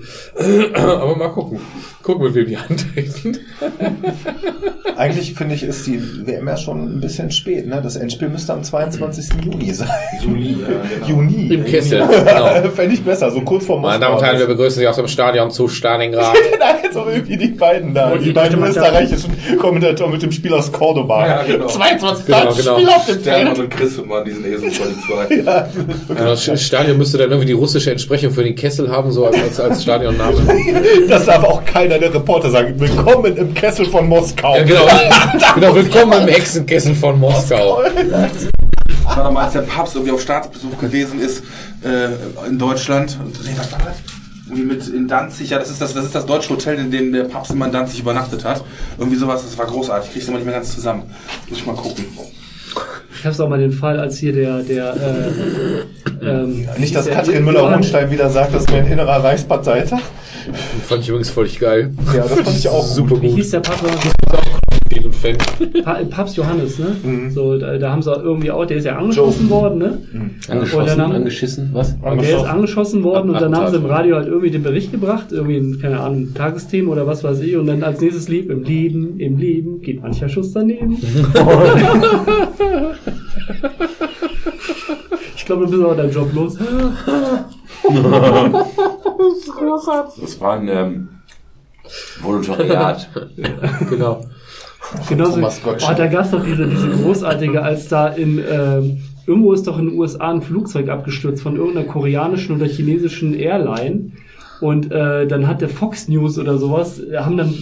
Aber 0.75 1.17
mal 1.17 1.29
gucken. 1.29 1.61
Gucken, 2.05 2.25
mit 2.27 2.35
wem 2.35 2.47
die 2.47 2.57
antreten. 2.59 3.39
Eigentlich 4.97 5.35
finde 5.35 5.55
ich, 5.57 5.63
ist 5.65 5.87
die 5.87 6.01
WM 6.27 6.47
ja 6.47 6.57
schon 6.57 6.99
ein 6.99 7.01
bisschen 7.01 7.31
spät. 7.31 7.67
Ne? 7.67 7.81
Das 7.83 7.97
Endspiel 7.97 8.29
müsste 8.29 8.53
am 8.53 8.63
22. 8.63 9.27
Juni 9.45 9.73
sein. 9.73 9.89
Juni, 10.23 10.59
ja, 10.61 10.67
genau. 11.07 11.07
Juni. 11.07 11.55
Im 11.55 11.65
Kessel, 11.65 12.01
genau. 12.07 12.71
Fände 12.75 12.95
ich 12.95 13.03
besser, 13.03 13.31
so 13.31 13.41
kurz 13.41 13.65
vor 13.67 13.81
Meine 13.81 14.01
Damen 14.01 14.17
und 14.17 14.23
Herren, 14.23 14.39
wir 14.39 14.47
begrüßen 14.47 14.79
Sie 14.81 14.87
aus 14.87 14.97
dem 14.97 15.09
Stadion 15.09 15.51
zu 15.51 15.67
Stalingrad. 15.67 16.37
Nein, 16.61 16.93
so 16.93 17.07
irgendwie 17.11 17.37
die 17.37 17.49
beiden 17.49 17.93
da. 17.93 18.17
Die 18.17 18.33
beiden 18.33 18.63
österreichischen 18.63 19.33
Kommentatoren 19.59 20.13
mit 20.13 20.23
dem 20.23 20.31
Spiel 20.31 20.55
aus 20.55 20.71
Cordoba. 20.71 21.27
Ja, 21.27 21.43
genau. 21.43 21.67
22 21.67 22.27
Genau, 22.27 22.55
genau. 22.55 22.79
Spiel 22.79 22.89
auf 22.89 23.07
dem 23.07 23.21
Feld. 23.21 23.59
Und 23.59 23.71
Chris 23.71 23.99
und 23.99 24.09
mal 24.09 24.23
diesen 24.23 24.45
Esel 24.45 24.71
von 24.71 24.89
den 24.89 25.01
zwei. 25.01 25.35
Ja, 25.37 25.69
Ja, 26.09 26.25
Das 26.25 26.63
Stadion 26.63 26.99
müsste 26.99 27.19
dann 27.19 27.31
irgendwie 27.31 27.47
die 27.49 27.53
russische 27.53 27.91
Entsprechung 27.91 28.31
für 28.31 28.45
den 28.45 28.55
Kessel 28.55 28.91
haben, 28.91 29.11
so 29.11 29.27
als, 29.27 29.59
als 29.59 29.83
Stadionname. 29.83 30.37
das 31.09 31.27
darf 31.27 31.43
auch 31.43 31.65
keiner 31.65 31.94
der 31.99 32.13
Reporter 32.13 32.51
sagen. 32.51 32.79
Willkommen 32.79 33.37
im 33.37 33.55
Kessel 33.55 33.87
von 33.87 34.09
Moskau. 34.09 34.57
Ja, 34.57 34.65
genau. 34.65 34.87
genau, 35.55 35.75
willkommen 35.75 36.23
im 36.23 36.29
Hexenkessel 36.29 36.95
von 36.95 37.19
Moskau. 37.19 37.83
Das 37.83 39.17
war 39.17 39.25
nochmal, 39.25 39.45
als 39.45 39.53
der 39.53 39.63
Papst 39.63 39.95
irgendwie 39.95 40.13
auf 40.13 40.21
Staatsbesuch 40.21 40.79
gewesen 40.79 41.21
ist 41.21 41.45
äh, 41.85 42.47
in 42.49 42.59
Deutschland. 42.59 43.19
Und, 43.23 43.45
nee, 43.45 43.55
was 43.57 43.71
war 43.73 43.79
das? 43.85 43.97
Irgendwie 44.47 44.65
mit 44.65 44.89
in 44.89 45.09
Danzig, 45.09 45.51
ja, 45.51 45.59
das 45.59 45.71
ist 45.71 45.81
das, 45.81 45.95
das 45.95 46.05
ist 46.05 46.15
das 46.15 46.27
deutsche 46.27 46.51
Hotel, 46.51 46.79
in 46.79 46.91
dem 46.91 47.13
der 47.13 47.25
Papst 47.25 47.53
immer 47.53 47.67
in 47.67 47.73
Danzig 47.73 48.01
übernachtet 48.01 48.45
hat. 48.45 48.65
Irgendwie 48.99 49.17
sowas, 49.17 49.43
das 49.43 49.57
war 49.57 49.67
großartig. 49.67 50.13
Kriegst 50.13 50.27
du 50.27 50.33
immer 50.33 50.39
nicht 50.39 50.47
mehr 50.47 50.57
ganz 50.57 50.75
zusammen. 50.75 51.05
Muss 51.49 51.59
ich 51.59 51.67
mal 51.67 51.77
gucken. 51.77 52.05
Ich 53.19 53.25
hab's 53.27 53.41
auch 53.41 53.49
mal 53.49 53.59
den 53.59 53.73
Fall, 53.73 53.99
als 53.99 54.19
hier 54.19 54.33
der, 54.33 54.59
der, 54.63 54.95
äh, 54.95 56.25
ähm, 56.27 56.69
Nicht, 56.79 56.95
dass 56.95 57.07
der- 57.07 57.15
Katrin 57.15 57.45
Müller-Hohenstein 57.45 58.11
wieder 58.11 58.29
sagt, 58.31 58.55
das 58.55 58.67
wäre 58.69 58.79
ein 58.85 58.93
innerer 58.93 59.23
Reichsparteitag. 59.25 60.01
Fand 60.87 61.03
ich 61.03 61.09
übrigens 61.09 61.31
völlig 61.31 61.59
geil. 61.59 61.93
Ja, 62.15 62.23
das 62.23 62.33
fand 62.41 62.57
ich 62.59 62.69
auch 62.69 62.85
Super 62.85 63.21
Wie 63.23 63.29
gut. 63.29 63.37
hieß 63.37 63.51
der 63.53 63.61
Papa? 63.61 63.87
Fan. 65.25 65.37
Pa 65.85 66.01
Papst 66.11 66.37
Johannes, 66.37 66.79
ne? 66.79 66.97
Mhm. 67.03 67.31
So, 67.31 67.57
da, 67.59 67.79
da 67.79 67.91
haben 67.91 68.03
sie 68.03 68.13
irgendwie 68.13 68.51
auch, 68.51 68.67
der 68.67 68.77
ist 68.77 68.85
ja 68.85 68.97
angeschossen 68.99 69.49
worden, 69.49 69.79
ne? 69.79 69.99
Und 70.13 70.51
Angeschossen, 70.51 71.01
haben- 71.01 71.13
angeschissen, 71.13 71.71
was? 71.73 71.99
Der 71.99 72.21
ist 72.37 72.45
angeschossen 72.45 73.03
worden 73.03 73.31
und 73.31 73.41
dann 73.41 73.57
haben 73.57 73.71
sie 73.71 73.77
im. 73.79 73.87
Radio 73.87 74.17
halt 74.17 74.27
irgendwie 74.27 74.51
den 74.51 74.63
Bericht 74.63 74.93
gebracht, 74.93 75.27
irgendwie 75.31 75.57
ein, 75.57 75.79
keine 75.81 76.01
Ahnung, 76.01 76.35
Tagesthemen 76.35 76.91
oder 76.91 77.07
was 77.07 77.23
weiß 77.25 77.41
ich, 77.41 77.57
und 77.57 77.67
dann 77.67 77.83
als 77.83 78.01
nächstes 78.01 78.29
lieb, 78.29 78.51
im 78.51 78.65
Leben, 78.65 79.19
im 79.19 79.39
Leben 79.39 79.81
geht 79.81 80.03
mancher 80.03 80.29
Schuss 80.29 80.53
daneben. 80.53 80.95
ich 85.37 85.45
glaube, 85.47 85.65
du 85.67 85.71
bist 85.71 85.83
auch 85.85 85.97
dein 85.97 86.11
Job 86.11 86.29
los. 86.35 86.57
Das 90.21 90.41
war 90.41 90.55
ein 90.59 90.69
ähm, 90.69 91.09
Volontariat. 92.21 93.09
Genau. 93.91 94.21
Genauso, 95.09 95.41
oh, 95.41 95.95
da 95.97 96.07
gab's 96.07 96.31
doch 96.31 96.45
diese, 96.45 96.67
diese 96.67 96.89
großartige, 96.91 97.63
als 97.63 97.89
da 97.89 98.09
in, 98.09 98.39
ähm, 98.39 98.99
irgendwo 99.27 99.53
ist 99.53 99.67
doch 99.67 99.79
in 99.79 99.91
den 99.91 99.99
USA 99.99 100.31
ein 100.31 100.43
Flugzeug 100.43 100.89
abgestürzt 100.89 101.43
von 101.43 101.57
irgendeiner 101.57 101.87
koreanischen 101.87 102.57
oder 102.57 102.67
chinesischen 102.67 103.35
Airline. 103.35 104.13
Und 104.61 104.93
äh, 104.93 105.27
dann 105.27 105.49
hat 105.49 105.61
der 105.61 105.69
Fox 105.69 106.09
News 106.09 106.39
oder 106.39 106.57
sowas, 106.59 107.01
äh, 107.01 107.19
haben 107.19 107.37
dann 107.37 107.53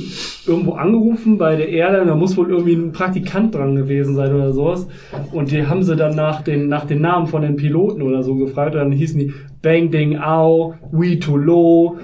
irgendwo 0.47 0.75
angerufen 0.75 1.39
bei 1.39 1.57
der 1.57 1.69
Airline, 1.69 2.07
da 2.07 2.15
muss 2.15 2.37
wohl 2.37 2.51
irgendwie 2.51 2.75
ein 2.75 2.93
Praktikant 2.93 3.55
dran 3.55 3.75
gewesen 3.75 4.15
sein 4.15 4.35
oder 4.35 4.53
sowas. 4.53 4.87
Und 5.33 5.51
die 5.51 5.67
haben 5.67 5.83
sie 5.83 5.97
dann 5.97 6.15
nach 6.15 6.43
den, 6.43 6.69
nach 6.69 6.85
den 6.85 7.01
Namen 7.01 7.27
von 7.27 7.43
den 7.43 7.57
Piloten 7.57 8.03
oder 8.03 8.23
so 8.23 8.37
gefragt. 8.37 8.75
Und 8.75 8.81
dann 8.83 8.93
hießen 8.93 9.19
die 9.19 9.33
Bang 9.63 9.91
Ding 9.91 10.19
Au, 10.19 10.75
We 10.93 11.19
to 11.19 11.37
Low. 11.37 11.97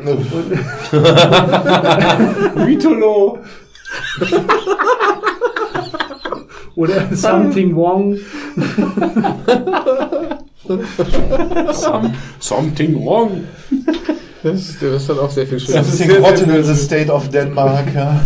Vitolo. 2.54 3.38
Oder 6.78 7.08
Something 7.12 7.74
Wrong. 7.74 8.16
Some, 11.72 12.14
something 12.38 13.04
wrong. 13.04 13.44
Das, 14.44 14.76
das 14.80 15.08
hat 15.08 15.18
auch 15.18 15.30
sehr 15.30 15.44
viel 15.44 15.58
Das 15.58 15.66
Schönes. 15.66 15.88
ist 15.88 16.04
die 16.04 16.06
Grotten 16.06 16.50
in 16.54 16.62
the 16.62 16.76
State 16.76 17.10
of 17.10 17.30
Denmark. 17.30 17.86
Ja. 17.92 18.20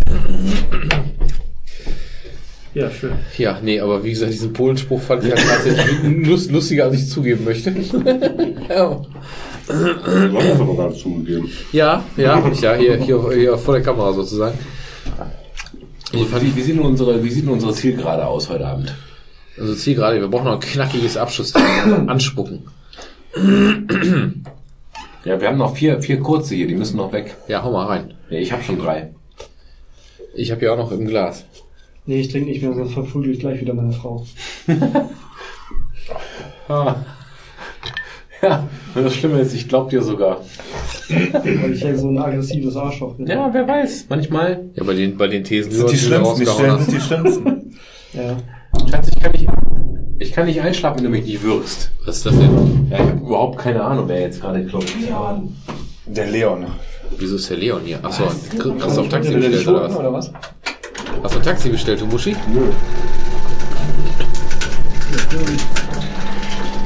Ja, 2.75 2.91
schön. 2.91 3.13
Ja, 3.39 3.57
nee, 3.63 3.79
aber 3.79 4.03
wie 4.03 4.11
gesagt, 4.11 4.31
diesen 4.31 4.53
Polenspruch 4.53 5.01
fand 5.01 5.23
ich 5.23 5.31
halt 5.31 5.41
tatsächlich 5.47 6.27
lust, 6.27 6.51
lustiger, 6.51 6.85
als 6.85 6.95
ich 6.95 7.09
zugeben 7.09 7.45
möchte. 7.45 7.71
ja. 8.69 9.01
Du 9.67 9.73
hast 10.37 10.49
das 10.49 10.59
aber 10.59 10.89
nicht 10.89 11.01
zugegeben. 11.01 11.49
Ja, 11.71 12.03
ja, 12.17 12.43
ich 12.51 12.61
ja, 12.61 12.75
hier, 12.75 12.97
hier, 12.97 13.31
hier 13.33 13.57
vor 13.57 13.73
der 13.73 13.83
Kamera 13.83 14.13
sozusagen. 14.13 14.59
Fand, 16.13 16.43
Wie, 16.43 16.55
wie, 16.55 16.61
sieht 16.61 16.75
denn 16.75 16.83
unsere, 16.83 17.23
wie 17.23 17.29
sieht 17.29 17.43
denn 17.43 17.51
unsere 17.51 17.73
Zielgerade 17.73 18.27
aus 18.27 18.49
heute 18.49 18.67
Abend? 18.67 18.93
also 19.57 19.73
Ziel 19.75 19.95
gerade, 19.95 20.19
wir 20.19 20.27
brauchen 20.27 20.45
noch 20.45 20.53
ein 20.53 20.59
knackiges 20.59 21.17
Abschuss 21.17 21.53
anspucken. 21.55 22.63
Ja, 25.25 25.39
wir 25.41 25.47
haben 25.47 25.57
noch 25.57 25.75
vier, 25.75 26.01
vier 26.01 26.19
kurze 26.19 26.55
hier, 26.55 26.67
die 26.67 26.75
müssen 26.75 26.97
noch 26.97 27.11
weg. 27.13 27.35
Ja, 27.47 27.63
hau 27.63 27.71
mal 27.71 27.85
rein. 27.85 28.13
Ja, 28.29 28.37
ich 28.37 28.51
habe 28.51 28.61
schon 28.63 28.77
drei. 28.77 29.11
Ich 30.35 30.51
habe 30.51 30.65
ja 30.65 30.73
auch 30.73 30.77
noch 30.77 30.91
im 30.91 31.07
Glas. 31.07 31.45
Nee, 32.05 32.19
ich 32.19 32.29
trinke 32.29 32.49
nicht 32.49 32.61
mehr, 32.61 32.73
sonst 32.73 32.93
verprügel 32.93 33.31
ich 33.33 33.39
gleich 33.39 33.61
wieder 33.61 33.73
meine 33.73 33.93
Frau. 33.93 34.25
Ah. 36.69 36.95
Ja, 38.43 38.67
und 38.93 39.05
das 39.05 39.15
Schlimme 39.15 39.39
ist, 39.39 39.53
ich 39.53 39.69
glaub 39.69 39.89
dir 39.89 40.01
sogar. 40.01 40.41
Weil 41.07 41.73
ich 41.73 41.81
ja 41.81 41.95
so 41.95 42.09
ein 42.09 42.17
aggressives 42.17 42.75
Arschloch 42.75 43.15
bin. 43.15 43.27
Ja, 43.27 43.49
wer 43.53 43.65
weiß. 43.65 44.07
Manchmal. 44.09 44.65
Ja, 44.75 44.83
bei 44.83 44.93
den, 44.93 45.17
bei 45.17 45.27
den 45.27 45.45
Thesen, 45.45 45.71
sind 45.71 45.89
die 45.89 45.97
Schlimmsten, 45.97 46.41
die 46.41 46.45
Stellen 46.45 46.79
sind 46.79 46.93
die 46.93 47.01
Schlimmsten. 47.01 47.77
Ja. 48.13 48.37
Schatz, 48.89 49.07
ich 49.07 49.19
kann 49.21 49.31
nicht, 49.31 49.47
ich 50.19 50.31
kann 50.33 50.45
nicht 50.45 50.61
einschlafen, 50.61 50.97
wenn 50.97 51.05
du 51.05 51.09
mich 51.09 51.25
nicht 51.25 51.41
würgst. 51.41 51.91
Was 52.05 52.17
ist 52.17 52.25
das 52.25 52.37
denn? 52.37 52.87
Ja, 52.91 52.97
ich 52.97 53.09
habe 53.09 53.19
überhaupt 53.19 53.59
keine 53.59 53.81
Ahnung, 53.81 54.05
wer 54.07 54.19
jetzt 54.21 54.41
gerade 54.41 54.65
klopft. 54.65 54.93
Der 56.05 56.27
Leon. 56.27 56.65
Wieso 57.17 57.37
ist 57.37 57.49
der 57.49 57.57
Leon 57.57 57.81
hier? 57.85 57.99
Achso, 58.03 58.25
hast 58.25 58.53
du 58.59 59.01
auf 59.01 59.09
Taxi 59.09 59.33
bestellt 59.33 59.67
oder 59.67 59.83
was? 59.83 59.95
oder 59.97 60.13
was? 60.13 60.33
Hast 61.23 61.35
du 61.35 61.39
ein 61.39 61.45
Taxi 61.45 61.69
bestellt, 61.69 62.01
du 62.01 62.07
Muschi? 62.07 62.35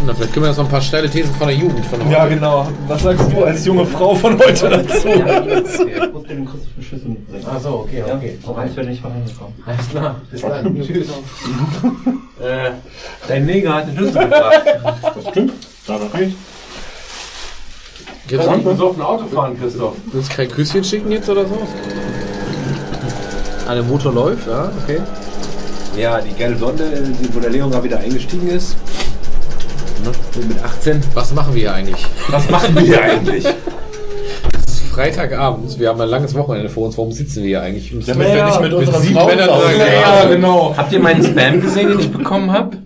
Na, 0.08 0.14
vielleicht 0.14 0.34
können 0.34 0.45
wir 0.45 0.48
jetzt 0.52 0.58
noch 0.58 0.64
ein 0.66 0.72
paar 0.72 0.80
steile 0.82 1.10
Thesen 1.10 1.34
von 1.36 1.48
der 1.50 1.58
Jugend 1.58 1.86
von 1.86 2.00
heute. 2.02 2.11
Ja, 2.14 2.26
genau. 2.27 2.66
Was 2.88 3.03
sagst 3.03 3.30
du 3.30 3.44
als 3.44 3.66
junge 3.66 3.86
Frau 3.86 4.16
von 4.16 4.40
heute 4.40 4.69
dazu? 4.88 5.10
Ich 5.10 6.14
muss 6.14 6.24
dem 6.24 6.45
Christoph 6.45 6.69
einen 6.77 6.86
Schlüssel 6.88 7.10
mitbringen. 7.10 7.45
Ach 7.53 7.60
so, 7.60 7.69
okay, 7.86 8.03
okay. 8.03 8.38
Eins 8.56 8.76
werde 8.77 8.92
ich 8.92 9.02
von 9.02 9.11
Hause 9.14 9.34
kommen. 9.38 9.53
Alles 9.66 9.90
klar, 9.90 10.16
bis 10.32 10.42
dann. 10.42 10.82
Tschüss. 10.82 11.08
äh, 12.40 12.72
dein 13.27 13.45
Neger 13.45 13.74
hat 13.76 13.88
den 13.90 13.98
Schlüssel 13.98 14.24
gebracht. 14.24 14.61
Das 15.14 15.27
stimmt. 15.30 15.53
Da 15.88 15.94
noch 15.98 16.14
nicht. 16.14 16.38
Gibt's 18.30 18.48
nicht? 18.48 18.66
du 18.66 18.88
auf 18.88 18.95
ein 18.98 19.02
Auto 19.02 19.26
fahren, 19.27 19.60
Christoph? 19.60 19.95
Willst 20.14 20.32
du 20.32 20.36
kein 20.38 20.50
Küsschen 20.50 20.84
schicken 20.86 21.11
jetzt 21.11 21.30
oder 21.30 21.45
so? 21.45 21.58
Ah, 23.68 23.74
der 23.74 23.84
Motor 23.84 24.14
läuft, 24.14 24.48
ja, 24.48 24.72
okay. 24.84 25.02
Ja, 25.98 26.22
die 26.22 26.34
gelbe 26.34 26.58
Sonde, 26.60 26.86
die- 27.22 27.36
wo 27.36 27.40
der 27.42 27.50
Leon 27.50 27.69
gerade 27.72 27.84
wieder 27.84 28.00
eingestiegen 28.00 28.48
ist. 28.48 28.77
Ne? 30.08 30.45
Mit 30.48 30.64
18. 30.64 31.02
Was 31.14 31.34
machen 31.34 31.53
wir 31.53 31.61
hier 31.61 31.74
eigentlich? 31.74 32.06
Was 32.30 32.50
machen 32.50 32.76
wir 32.76 32.82
hier 32.84 33.02
eigentlich? 33.02 33.45
Es 33.45 34.74
ist 34.74 34.84
Freitagabend, 34.92 35.80
wir 35.80 35.90
haben 35.90 36.02
ein 36.02 36.10
langes 36.10 36.34
Wochenende 36.36 36.69
vor 36.69 36.86
uns, 36.86 36.98
warum 36.98 37.11
sitzen 37.11 37.42
wir 37.44 37.48
hier 37.50 37.61
eigentlich? 37.61 37.94
Und 37.94 38.08
Damit 38.08 38.34
wir 38.34 38.45
nicht 38.45 38.61
mit 38.61 38.74
unseren 38.74 39.02
sieben 39.02 39.16
Frauen 39.16 39.27
Männern 39.27 39.50
Ja, 39.50 40.26
genau. 40.26 40.74
Habt 40.76 40.92
ihr 40.92 41.00
meinen 41.00 41.24
Spam 41.24 41.61
gesehen, 41.61 41.90
den 41.90 42.00
ich 42.00 42.11
bekommen 42.11 42.52
habe? 42.52 42.77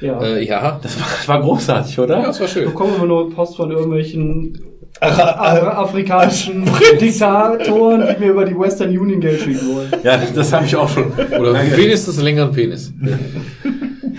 Ja. 0.00 0.20
Äh, 0.22 0.44
ja, 0.44 0.78
Das 0.82 0.98
war, 0.98 1.06
das 1.16 1.28
war 1.28 1.40
großartig, 1.42 1.98
oder? 1.98 2.18
ja, 2.18 2.26
das 2.26 2.40
war 2.40 2.48
schön. 2.48 2.64
Bekommen 2.64 2.94
wir 2.98 3.06
nur 3.06 3.30
Post 3.34 3.56
von 3.56 3.70
irgendwelchen 3.70 4.58
afrikanischen 5.00 6.64
Diktatoren, 7.00 8.04
die 8.14 8.20
mir 8.24 8.30
über 8.32 8.44
die 8.44 8.58
Western 8.58 8.88
Union 8.96 9.20
Geld 9.20 9.40
schicken 9.40 9.74
wollen. 9.74 9.90
Ja, 10.02 10.16
das, 10.16 10.32
das 10.32 10.52
habe 10.52 10.64
ich 10.66 10.76
auch 10.76 10.88
schon. 10.88 11.12
Oder 11.38 11.54
wenigstens 11.76 12.16
einen 12.16 12.24
längeren 12.24 12.52
Penis. 12.52 12.92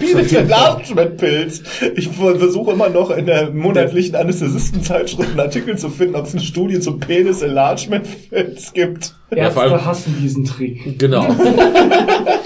Penis 0.02 0.34
Enlargement-Pilz. 0.34 1.62
Ich 1.96 2.10
versuche 2.10 2.72
immer 2.72 2.90
noch 2.90 3.12
in 3.12 3.26
der 3.26 3.52
monatlichen 3.52 4.16
Anästhesistenzeitschrift 4.16 5.30
einen 5.30 5.40
Artikel 5.40 5.78
zu 5.78 5.90
finden, 5.90 6.16
ob 6.16 6.26
es 6.26 6.34
eine 6.34 6.42
Studie 6.42 6.80
zum 6.80 7.00
Penis 7.00 7.42
Enlargement-Pilz 7.42 8.74
gibt. 8.74 9.16
Ja, 9.34 9.50
vor 9.50 9.64
Ärzte 9.64 9.78
allem- 9.78 9.86
hassen 9.86 10.18
diesen 10.22 10.44
Trick. 10.44 11.00
Genau. 11.00 11.26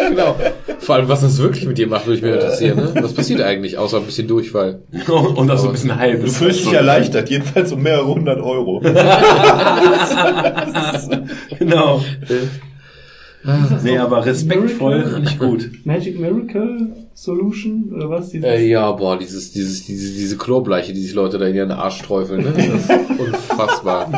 genau. 0.09 0.35
Vor 0.79 0.95
allem, 0.95 1.09
was 1.09 1.21
das 1.21 1.39
wirklich 1.39 1.65
mit 1.65 1.79
dir 1.79 1.87
macht, 1.87 2.05
würde 2.05 2.17
ich 2.17 2.23
mir 2.23 2.35
interessieren. 2.35 2.77
Ne? 2.77 2.91
Was 3.01 3.13
passiert 3.13 3.41
eigentlich, 3.41 3.77
außer 3.79 3.97
ein 3.97 4.03
bisschen 4.05 4.27
Durchfall? 4.27 4.81
Und 5.07 5.47
das 5.47 5.61
so 5.61 5.67
ein 5.67 5.71
bisschen 5.73 5.97
halb. 5.97 6.21
Du 6.23 6.29
fühlst 6.29 6.65
dich 6.65 6.73
erleichtert, 6.73 7.29
jedenfalls 7.31 7.71
um 7.71 7.81
mehrere 7.81 8.05
hundert 8.07 8.39
Euro. 8.41 8.81
Genau. 11.59 12.01
Nee, 13.83 13.97
aber 13.97 14.25
respektvoll, 14.25 15.19
nicht 15.19 15.39
gut. 15.39 15.69
Magic 15.85 16.19
Miracle 16.19 16.87
Solution 17.17 17.93
oder 17.95 18.09
was? 18.09 18.33
Äh, 18.33 18.67
ja, 18.67 18.91
boah, 18.91 19.17
dieses, 19.17 19.53
dieses, 19.53 19.85
diese, 19.85 20.13
diese 20.13 20.37
Chlorbleiche, 20.37 20.91
die 20.91 21.01
sich 21.01 21.13
Leute 21.13 21.37
da 21.37 21.47
in 21.47 21.55
ihren 21.55 21.71
Arsch 21.71 22.01
träufeln, 22.01 22.43
ne? 22.43 22.53
Das 22.53 22.65
ist 22.65 22.89
unfassbar. 23.19 24.09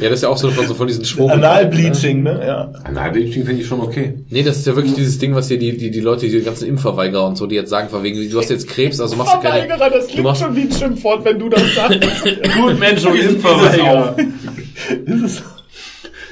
Ja, 0.00 0.08
das 0.08 0.12
ist 0.12 0.22
ja 0.22 0.30
auch 0.30 0.38
so 0.38 0.48
von, 0.48 0.66
so 0.66 0.72
von 0.72 0.86
diesen 0.86 1.04
Schwung. 1.04 1.30
Analbleaching, 1.30 2.22
ne? 2.22 2.40
Ja. 2.46 2.72
Analbleaching 2.84 3.44
finde 3.44 3.60
ich 3.60 3.66
schon 3.66 3.80
okay. 3.80 4.14
Nee, 4.30 4.42
das 4.42 4.56
ist 4.56 4.66
ja 4.66 4.74
wirklich 4.74 4.94
dieses 4.94 5.18
Ding, 5.18 5.34
was 5.34 5.48
hier 5.48 5.58
die, 5.58 5.76
die, 5.76 5.90
die 5.90 6.00
Leute, 6.00 6.28
die 6.28 6.40
ganzen 6.40 6.66
Impfverweigerer 6.66 7.26
und 7.26 7.36
so, 7.36 7.46
die 7.46 7.56
jetzt 7.56 7.68
sagen, 7.68 7.90
von 7.90 8.02
wegen, 8.02 8.30
du 8.30 8.38
hast 8.38 8.48
jetzt 8.48 8.68
Krebs, 8.68 9.00
also 9.00 9.16
machst 9.16 9.34
du 9.34 9.40
keine, 9.40 9.68
das 9.68 10.06
du 10.06 10.22
machst, 10.22 10.42
wie 10.54 10.62
ein 10.62 10.72
Schimpfwort, 10.72 11.26
wenn 11.26 11.38
du 11.38 11.50
das 11.50 11.74
sagst. 11.74 12.00
Gut, 12.56 12.80
Mensch, 12.80 13.04
und 13.06 13.16
Impfverweigerer. 13.16 14.16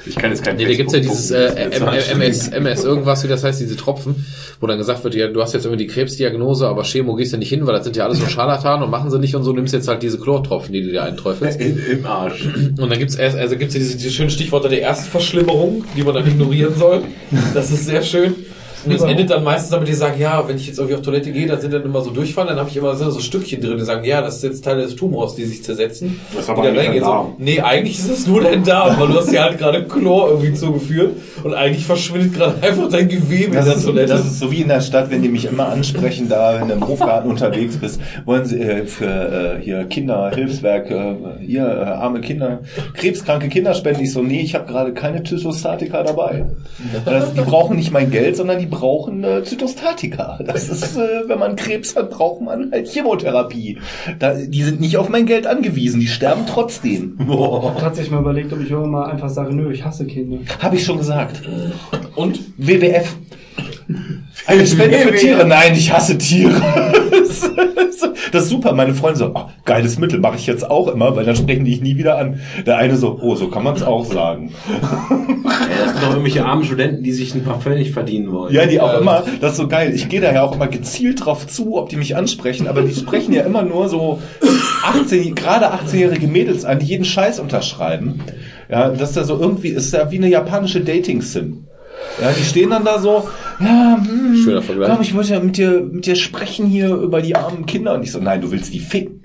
Ich 0.05 0.15
kann 0.15 0.31
jetzt 0.31 0.43
kein 0.43 0.55
Nee, 0.55 0.65
da 0.65 0.73
gibt's 0.73 0.93
ja 0.93 0.99
dieses 0.99 1.31
äh, 1.31 1.69
MS, 2.11 2.49
MS 2.49 2.83
irgendwas, 2.83 3.23
wie 3.23 3.27
das 3.27 3.43
heißt, 3.43 3.59
diese 3.59 3.75
Tropfen, 3.75 4.25
wo 4.59 4.67
dann 4.67 4.77
gesagt 4.77 5.03
wird, 5.03 5.15
ja, 5.15 5.27
du 5.27 5.41
hast 5.41 5.53
jetzt 5.53 5.65
irgendwie 5.65 5.85
die 5.85 5.91
Krebsdiagnose, 5.91 6.67
aber 6.67 6.83
Chemo 6.83 7.15
gehst 7.15 7.33
du 7.33 7.37
nicht 7.37 7.49
hin, 7.49 7.65
weil 7.65 7.73
das 7.73 7.83
sind 7.83 7.95
ja 7.95 8.05
alles 8.05 8.19
so 8.19 8.27
Scharlatan 8.27 8.83
und 8.83 8.89
machen 8.89 9.09
sie 9.11 9.19
nicht 9.19 9.35
und 9.35 9.43
so, 9.43 9.53
nimmst 9.53 9.73
jetzt 9.73 9.87
halt 9.87 10.03
diese 10.03 10.19
Chlortropfen, 10.19 10.73
die 10.73 10.83
du 10.83 10.91
dir 10.91 11.03
einträufelst. 11.03 11.59
In, 11.59 11.79
Im 11.91 12.05
Arsch. 12.05 12.45
Und 12.45 12.89
dann 12.89 12.99
gibt's 12.99 13.15
erst, 13.15 13.37
also 13.37 13.57
gibt's 13.57 13.73
ja 13.73 13.79
diese, 13.79 13.97
diese 13.97 14.11
schönen 14.11 14.29
Stichworte 14.29 14.69
der 14.69 14.81
Erstverschlimmerung, 14.81 15.85
die 15.95 16.03
man 16.03 16.13
dann 16.13 16.27
ignorieren 16.27 16.75
soll. 16.75 17.01
Das 17.53 17.71
ist 17.71 17.85
sehr 17.85 18.03
schön. 18.03 18.35
Und 18.85 18.93
das 18.93 19.01
endet 19.03 19.29
dann 19.29 19.43
meistens 19.43 19.71
damit, 19.71 19.87
die 19.87 19.93
sagen, 19.93 20.19
ja, 20.19 20.47
wenn 20.47 20.57
ich 20.57 20.67
jetzt 20.67 20.77
irgendwie 20.77 20.95
auf 20.95 21.01
Toilette 21.01 21.31
gehe, 21.31 21.47
dann 21.47 21.59
sind 21.59 21.73
dann 21.73 21.83
immer 21.83 22.01
so 22.01 22.11
Durchfall, 22.11 22.47
dann 22.47 22.57
habe 22.57 22.69
ich 22.69 22.77
immer 22.77 22.95
so, 22.95 23.09
so 23.09 23.19
Stückchen 23.19 23.61
drin, 23.61 23.77
die 23.77 23.83
sagen, 23.83 24.05
ja, 24.05 24.21
das 24.21 24.37
ist 24.37 24.43
jetzt 24.43 24.63
Teile 24.63 24.83
des 24.83 24.95
Tumors, 24.95 25.35
die 25.35 25.45
sich 25.45 25.63
zersetzen. 25.63 26.19
Das 26.35 26.49
aber 26.49 26.63
dann 26.63 26.77
reingehen, 26.77 27.03
Darm. 27.03 27.35
So, 27.37 27.43
nee, 27.43 27.59
eigentlich 27.59 27.99
ist 27.99 28.09
es 28.09 28.27
nur 28.27 28.41
dein 28.41 28.63
Darm, 28.63 28.99
weil 28.99 29.07
du 29.07 29.15
hast 29.15 29.31
ja 29.31 29.43
halt 29.43 29.57
gerade 29.57 29.83
Chlor 29.85 30.29
irgendwie 30.29 30.53
zugeführt 30.53 31.13
und 31.43 31.53
eigentlich 31.53 31.85
verschwindet 31.85 32.33
gerade 32.33 32.55
einfach 32.61 32.89
dein 32.89 33.07
Gewebe 33.09 33.45
in 33.45 33.53
Das 33.53 33.65
der 33.65 33.75
ist, 33.75 33.85
Toilette. 33.85 34.13
das 34.13 34.25
ist 34.25 34.39
so 34.39 34.51
wie 34.51 34.61
in 34.61 34.67
der 34.67 34.81
Stadt, 34.81 35.09
wenn 35.11 35.21
die 35.21 35.29
mich 35.29 35.45
immer 35.45 35.67
ansprechen, 35.69 36.29
da 36.29 36.59
wenn 36.59 36.67
du 36.67 36.73
im 36.75 36.87
Hofgarten 36.87 37.29
unterwegs 37.29 37.77
bist, 37.77 37.99
wollen 38.25 38.45
sie 38.45 38.59
äh, 38.59 38.85
für 38.85 39.05
äh, 39.59 39.61
hier 39.63 39.85
Kinderhilfswerk, 39.85 40.91
äh, 40.91 41.15
hier 41.45 41.65
äh, 41.65 41.85
arme 41.85 42.21
Kinder, 42.21 42.59
krebskranke 42.93 43.49
Kinder 43.49 43.73
spenden. 43.73 44.01
Ich 44.03 44.13
so, 44.13 44.21
nee, 44.21 44.41
ich 44.41 44.55
habe 44.55 44.65
gerade 44.65 44.93
keine 44.93 45.23
Zytostatika 45.23 46.03
dabei. 46.03 46.45
Das, 47.05 47.33
die 47.33 47.41
brauchen 47.41 47.75
nicht 47.77 47.91
mein 47.91 48.11
Geld, 48.11 48.35
sondern 48.37 48.59
die 48.59 48.65
brauchen 48.75 49.23
äh, 49.23 49.43
Zytostatika. 49.43 50.39
Das 50.45 50.69
ist, 50.69 50.97
äh, 50.97 51.27
wenn 51.27 51.39
man 51.39 51.55
Krebs 51.55 51.95
hat, 51.95 52.09
braucht 52.09 52.41
man 52.41 52.71
halt 52.71 52.87
Chemotherapie. 52.87 53.79
Da, 54.19 54.33
die 54.33 54.63
sind 54.63 54.79
nicht 54.79 54.97
auf 54.97 55.09
mein 55.09 55.25
Geld 55.25 55.47
angewiesen, 55.47 55.99
die 55.99 56.07
sterben 56.07 56.45
trotzdem. 56.47 57.17
Ich 57.19 57.27
habe 57.27 57.79
tatsächlich 57.79 58.11
mal 58.11 58.19
überlegt, 58.19 58.51
ob 58.53 58.61
ich 58.61 58.69
irgendwann 58.69 58.91
mal 58.91 59.05
einfach 59.05 59.29
sage, 59.29 59.55
nö, 59.55 59.71
ich 59.71 59.83
hasse 59.83 60.05
Kinder. 60.05 60.37
Habe 60.61 60.75
ich 60.75 60.85
schon 60.85 60.97
gesagt. 60.97 61.41
Und? 62.15 62.39
WWF. 62.57 63.15
Eine 64.47 64.67
Spende 64.67 64.97
für 64.99 65.15
Tiere. 65.15 65.45
Nein, 65.45 65.73
ich 65.75 65.91
hasse 65.91 66.17
Tiere. 66.17 66.61
Das 68.35 68.43
ist 68.43 68.49
super. 68.49 68.73
Meine 68.73 68.93
Freunde 68.93 69.19
so, 69.19 69.31
oh, 69.33 69.45
geiles 69.63 69.97
Mittel, 69.97 70.19
mache 70.19 70.35
ich 70.35 70.45
jetzt 70.45 70.69
auch 70.69 70.89
immer, 70.89 71.15
weil 71.15 71.23
dann 71.23 71.37
sprechen 71.37 71.63
die 71.63 71.73
ich 71.73 71.81
nie 71.81 71.95
wieder 71.95 72.17
an. 72.17 72.41
Der 72.65 72.77
eine 72.77 72.97
so, 72.97 73.17
oh, 73.21 73.35
so 73.35 73.47
kann 73.47 73.63
man 73.63 73.75
es 73.75 73.83
auch 73.83 74.03
sagen. 74.03 74.51
Ey, 74.67 75.77
das 75.79 75.91
sind 75.93 76.03
doch 76.03 76.09
irgendwelche 76.09 76.43
armen 76.43 76.65
Studenten, 76.65 77.01
die 77.01 77.13
sich 77.13 77.33
ein 77.33 77.45
paar 77.45 77.61
Pfennig 77.61 77.91
verdienen 77.91 78.33
wollen. 78.33 78.53
Ja, 78.53 78.65
die 78.65 78.81
auch 78.81 78.99
immer, 78.99 79.23
das 79.39 79.51
ist 79.51 79.57
so 79.57 79.69
geil. 79.69 79.93
Ich 79.95 80.09
gehe 80.09 80.19
da 80.19 80.33
ja 80.33 80.43
auch 80.43 80.53
immer 80.53 80.67
gezielt 80.67 81.25
drauf 81.25 81.47
zu, 81.47 81.77
ob 81.77 81.87
die 81.87 81.95
mich 81.95 82.17
ansprechen, 82.17 82.67
aber 82.67 82.81
die 82.81 82.93
sprechen 82.93 83.31
ja 83.33 83.43
immer 83.43 83.61
nur 83.61 83.87
so 83.87 84.19
18, 84.83 85.33
gerade 85.33 85.71
18-jährige 85.73 86.27
Mädels 86.27 86.65
an, 86.65 86.79
die 86.79 86.87
jeden 86.87 87.05
Scheiß 87.05 87.39
unterschreiben. 87.39 88.19
Ja, 88.69 88.89
das 88.89 89.11
ist 89.11 89.15
ja 89.15 89.23
so 89.23 89.39
irgendwie, 89.39 89.69
ist 89.69 89.93
ja 89.93 90.11
wie 90.11 90.17
eine 90.17 90.27
japanische 90.27 90.81
Dating-Sim. 90.81 91.67
Ja, 92.21 92.31
die 92.31 92.43
stehen 92.43 92.69
dann 92.69 92.85
da 92.85 92.99
so, 92.99 93.27
ja, 93.59 93.97
hm, 94.01 94.35
Schöner 94.43 94.61
Vergleich. 94.61 94.89
komm, 94.89 95.01
ich 95.01 95.13
wollte 95.15 95.33
ja 95.33 95.39
mit 95.39 95.57
dir, 95.57 95.81
mit 95.91 96.05
dir 96.05 96.15
sprechen 96.15 96.65
hier 96.67 96.89
über 96.95 97.21
die 97.21 97.35
armen 97.35 97.65
Kinder. 97.65 97.93
Und 97.93 98.03
ich 98.03 98.11
so, 98.11 98.19
nein, 98.19 98.39
du 98.41 98.51
willst 98.51 98.73
die 98.73 98.79
ficken. 98.79 99.21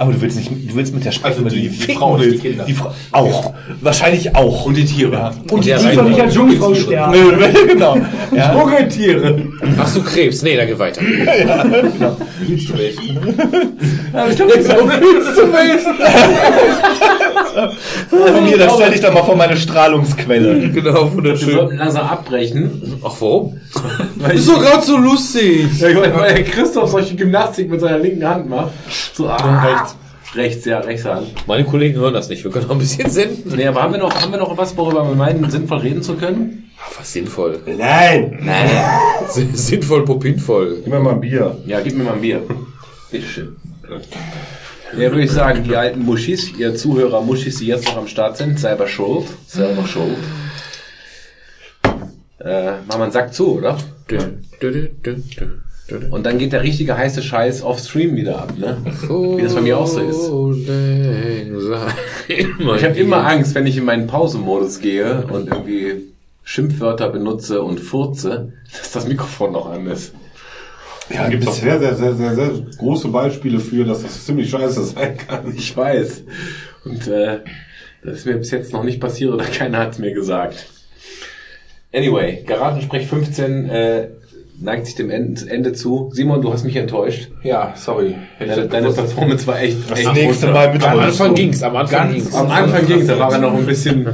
Aber 0.00 0.12
du 0.12 0.20
willst 0.20 0.36
nicht, 0.36 0.48
du 0.52 0.76
willst 0.76 0.94
mit 0.94 1.04
der 1.04 1.10
sprechen, 1.10 1.42
Also 1.44 1.56
die- 1.56 1.62
die 1.62 1.68
die 1.70 1.74
ficken 1.76 1.98
Frau, 1.98 2.16
nicht 2.16 2.26
die 2.26 2.30
willst. 2.30 2.42
Kinder. 2.44 2.64
Die 2.66 2.72
Frau, 2.74 2.94
auch. 3.10 3.52
Wahrscheinlich 3.80 4.36
auch. 4.36 4.66
Und 4.66 4.76
die 4.76 4.84
Tiere. 4.84 5.12
Ja. 5.12 5.32
Und 5.50 5.64
die 5.64 5.70
Tiere. 5.72 5.94
soll 5.94 6.04
nicht 6.10 6.20
als 6.20 6.34
Jungfrau 6.36 6.72
sterben. 6.72 7.12
Nö, 7.12 7.32
genau. 7.66 7.96
Ja. 8.32 8.54
Dschungeltiere. 8.60 9.42
Hast 9.76 9.96
du 9.96 10.02
Krebs? 10.04 10.42
Nee, 10.42 10.56
dann 10.56 10.68
geh 10.68 10.78
weiter. 10.78 11.00
Willst 12.46 12.68
du 12.68 12.78
welchen? 12.78 13.16
Ich 14.30 14.36
glaube, 14.36 14.62
so 14.62 14.86
fühlst 14.88 15.36
du 15.36 15.46
mich. 15.46 15.84
Von 18.10 18.44
mir, 18.44 18.58
dann 18.58 18.70
stell 18.74 18.90
dich 18.92 19.00
doch 19.00 19.12
mal 19.12 19.22
vor 19.24 19.36
meine 19.36 19.56
Strahlungsquelle. 19.56 20.70
Genau, 20.70 21.04
Wir 21.06 21.12
wunderschön. 21.16 21.54
sollten 21.54 21.76
langsam 21.76 22.06
abbrechen. 22.06 23.00
Ach, 23.04 23.14
warum? 23.20 23.60
Weil 24.16 24.36
Ist 24.36 24.48
doch 24.48 24.60
gerade 24.60 24.84
so 24.84 24.96
lustig. 24.96 25.66
Ja, 25.80 25.88
ich 25.88 25.94
meine, 25.98 26.14
weil 26.16 26.34
der 26.34 26.44
Christoph 26.44 26.90
solche 26.90 27.14
Gymnastik 27.16 27.70
mit 27.70 27.80
seiner 27.80 27.98
linken 27.98 28.26
Hand 28.28 28.48
macht. 28.48 28.72
So, 29.14 29.28
ah, 29.28 29.36
rechts. 29.64 29.96
Rechts, 30.34 30.64
ja, 30.66 30.78
rechts 30.80 31.06
Hand. 31.06 31.26
Meine 31.46 31.64
Kollegen 31.64 31.98
hören 31.98 32.12
das 32.12 32.28
nicht. 32.28 32.44
Wir 32.44 32.50
können 32.50 32.66
auch 32.66 32.72
ein 32.72 32.78
bisschen 32.78 33.08
senden. 33.10 33.50
Nee, 33.56 33.66
aber 33.66 33.82
haben 33.82 33.92
wir 33.94 34.00
noch, 34.00 34.14
haben 34.14 34.30
wir 34.30 34.38
noch 34.38 34.56
was, 34.58 34.76
worüber 34.76 35.08
wir 35.08 35.14
meinen, 35.16 35.50
sinnvoll 35.50 35.78
reden 35.78 36.02
zu 36.02 36.16
können? 36.16 36.70
Was 36.98 37.12
sinnvoll. 37.12 37.60
Nein! 37.66 38.38
Sin- 39.30 39.54
Sinnvoll, 39.56 40.04
popinvoll. 40.04 40.80
Gib 40.84 40.92
mir 40.92 41.00
mal 41.00 41.14
ein 41.14 41.20
Bier. 41.20 41.56
Ja, 41.66 41.80
gib 41.80 41.96
mir 41.96 42.04
mal 42.04 42.14
ein 42.14 42.20
Bier. 42.20 42.42
Bitteschön. 43.10 43.56
Ja, 44.92 45.10
würde 45.10 45.22
ich 45.22 45.30
sagen, 45.30 45.64
die 45.64 45.76
alten 45.76 46.04
Muschis, 46.04 46.52
ihr 46.58 46.74
Zuhörer 46.74 47.20
Muschis, 47.20 47.58
die 47.58 47.66
jetzt 47.66 47.86
noch 47.86 47.98
am 47.98 48.06
Start 48.08 48.36
sind, 48.36 48.58
selber 48.58 48.86
schuld. 48.88 49.26
Selber 49.46 49.86
schuld. 49.86 50.16
Äh, 52.40 52.72
machen 52.86 52.86
wir 52.88 53.02
einen 53.02 53.12
Sack 53.12 53.34
zu, 53.34 53.56
oder? 53.58 53.76
Und 56.10 56.24
dann 56.26 56.38
geht 56.38 56.52
der 56.52 56.62
richtige 56.62 56.96
heiße 56.96 57.22
Scheiß 57.22 57.62
auf 57.62 57.78
Stream 57.80 58.14
wieder 58.16 58.40
ab, 58.40 58.52
ne? 58.58 58.78
Wie 59.38 59.42
das 59.42 59.54
bei 59.54 59.60
mir 59.62 59.78
auch 59.78 59.86
so 59.86 60.00
ist. 60.00 60.28
Ich 62.28 62.84
habe 62.84 62.98
immer 62.98 63.26
Angst, 63.26 63.54
wenn 63.54 63.66
ich 63.66 63.76
in 63.76 63.84
meinen 63.84 64.06
Pausenmodus 64.06 64.80
gehe 64.80 65.26
und 65.26 65.48
irgendwie 65.48 66.04
Schimpfwörter 66.44 67.08
benutze 67.08 67.62
und 67.62 67.80
furze, 67.80 68.52
dass 68.78 68.92
das 68.92 69.08
Mikrofon 69.08 69.52
noch 69.52 69.70
an 69.70 69.86
ist. 69.86 70.12
Ja, 71.10 71.28
gibt 71.28 71.46
es 71.46 71.56
sehr, 71.56 71.78
sehr, 71.78 71.94
sehr, 71.94 72.14
sehr, 72.14 72.34
sehr 72.34 72.50
große 72.78 73.08
Beispiele 73.08 73.60
für, 73.60 73.84
dass 73.84 74.02
das 74.02 74.24
ziemlich 74.26 74.50
scheiße 74.50 74.84
sein 74.84 75.16
kann. 75.16 75.52
Ich 75.56 75.76
weiß. 75.76 76.24
Und 76.84 77.06
äh, 77.08 77.40
das 78.04 78.18
ist 78.18 78.26
mir 78.26 78.36
bis 78.36 78.50
jetzt 78.50 78.72
noch 78.72 78.84
nicht 78.84 79.00
passiert 79.00 79.32
oder 79.32 79.44
keiner 79.44 79.78
hat 79.78 79.92
es 79.92 79.98
mir 79.98 80.12
gesagt. 80.12 80.66
Anyway, 81.92 82.44
Garagensprech 82.46 83.06
15 83.06 83.68
äh, 83.70 84.08
neigt 84.60 84.86
sich 84.86 84.94
dem 84.94 85.10
Ende, 85.10 85.48
Ende 85.50 85.72
zu. 85.72 86.10
Simon, 86.12 86.42
du 86.42 86.52
hast 86.52 86.64
mich 86.64 86.76
enttäuscht. 86.76 87.28
Ja, 87.42 87.72
sorry. 87.76 88.16
Deine, 88.38 88.56
das 88.56 88.68
deine. 88.68 88.92
Performance 88.92 89.46
war 89.46 89.60
echt, 89.60 89.90
Das 89.90 90.00
echt 90.00 90.12
nächste 90.12 90.46
runter. 90.46 90.60
Mal 90.60 90.72
mit 90.72 90.84
Am. 90.84 90.98
Anfang 90.98 91.34
ging's, 91.34 91.62
am 91.62 91.76
Anfang 91.76 91.98
Ganz 91.98 92.14
ging's. 92.14 92.34
Am 92.34 92.50
Anfang 92.50 92.86
ging 92.86 93.06
da 93.06 93.18
war 93.18 93.32
er 93.32 93.38
noch 93.38 93.54
ein 93.54 93.66
bisschen 93.66 94.08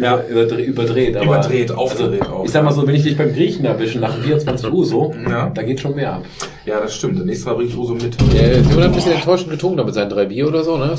Ja. 0.00 0.14
über, 0.28 0.42
überdreht, 0.44 0.66
überdreht. 0.66 1.16
Aber 1.16 1.24
Überdreht, 1.24 1.70
aufgedreht 1.72 2.26
auch. 2.28 2.44
Ich 2.44 2.50
sag 2.50 2.64
mal 2.64 2.72
so, 2.72 2.86
wenn 2.86 2.94
ich 2.94 3.02
dich 3.02 3.16
beim 3.16 3.32
Griechen 3.32 3.64
erwische 3.64 3.98
nach 3.98 4.14
24 4.16 4.70
Uhr 4.72 4.84
so, 4.84 5.14
Ja. 5.28 5.50
da 5.50 5.62
geht 5.62 5.80
schon 5.80 5.94
mehr 5.94 6.14
ab. 6.14 6.24
Ja, 6.66 6.80
das 6.80 6.94
stimmt. 6.96 7.24
Nächstes 7.24 7.46
Mal 7.46 7.54
bringe 7.54 7.68
ich 7.70 7.76
Uso 7.76 7.94
mit. 7.94 8.16
Ja, 8.34 8.54
Simon 8.62 8.78
hat 8.84 8.90
ein 8.90 8.92
bisschen 8.92 9.12
enttäuschend 9.12 9.50
getrunken 9.50 9.78
da 9.78 9.84
mit 9.84 9.94
seinen 9.94 10.10
drei 10.10 10.26
Bier 10.26 10.48
oder 10.48 10.62
so, 10.62 10.76
ne? 10.76 10.94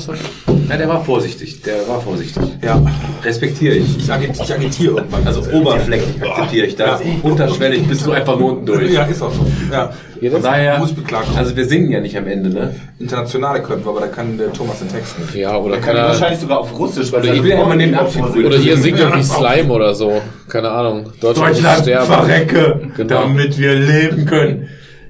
Ja, 0.70 0.76
der 0.76 0.88
war 0.88 1.04
vorsichtig, 1.04 1.62
der 1.62 1.88
war 1.88 2.00
vorsichtig. 2.00 2.42
Ja. 2.64 2.80
Respektiere 3.24 3.74
ich. 3.74 3.98
Ich, 3.98 4.12
agit 4.12 4.30
ich 4.40 4.54
agitiere 4.54 4.98
irgendwann. 4.98 5.26
Also 5.26 5.42
oberflächlich 5.52 6.22
akzeptiere 6.22 6.66
ich 6.66 6.76
das. 6.76 7.00
Unterschwellig 7.24 7.88
bist 7.88 8.06
du 8.06 8.12
einfach 8.12 8.38
nur 8.38 8.52
unten 8.52 8.66
durch. 8.66 8.92
Ja, 8.92 9.02
ist 9.02 9.20
auch 9.20 9.32
so. 9.32 9.44
Ja. 9.72 9.90
Von 10.30 10.42
daher, 10.42 10.78
Muss 10.78 10.92
beklagt. 10.92 11.26
also 11.36 11.56
wir 11.56 11.64
singen 11.64 11.90
ja 11.90 12.00
nicht 12.00 12.16
am 12.16 12.26
Ende, 12.28 12.50
ne? 12.50 12.74
Internationale 13.00 13.62
können 13.62 13.82
wir, 13.84 13.90
aber 13.90 14.00
da 14.00 14.06
kann 14.06 14.38
der 14.38 14.52
Thomas 14.52 14.78
den 14.78 14.88
Text 14.88 15.18
nicht. 15.18 15.34
Ja, 15.34 15.56
oder 15.56 15.76
Kann 15.76 15.84
kann 15.86 15.94
ich 15.96 16.02
er, 16.02 16.08
wahrscheinlich 16.08 16.40
sogar 16.40 16.60
auf 16.60 16.78
Russisch, 16.78 17.10
weil 17.10 17.20
Oder 17.22 17.34
ich 17.34 17.42
will 17.42 17.50
ja 17.50 17.62
immer 17.62 17.76
den 17.76 17.94
Abschied 17.94 18.22
oder 18.22 18.56
ihr 18.56 18.76
singt 18.76 18.98
irgendwie 19.00 19.22
Slime 19.24 19.72
oder 19.72 19.94
so. 19.94 20.20
Keine 20.48 20.70
Ahnung. 20.70 21.10
Deutschland, 21.20 21.60
muss 21.60 21.78
sterben. 21.80 22.06
verrecke, 22.06 22.80
Genau. 22.96 23.22
damit 23.22 23.58
wir 23.58 23.74
leben 23.74 24.26
können. 24.26 24.68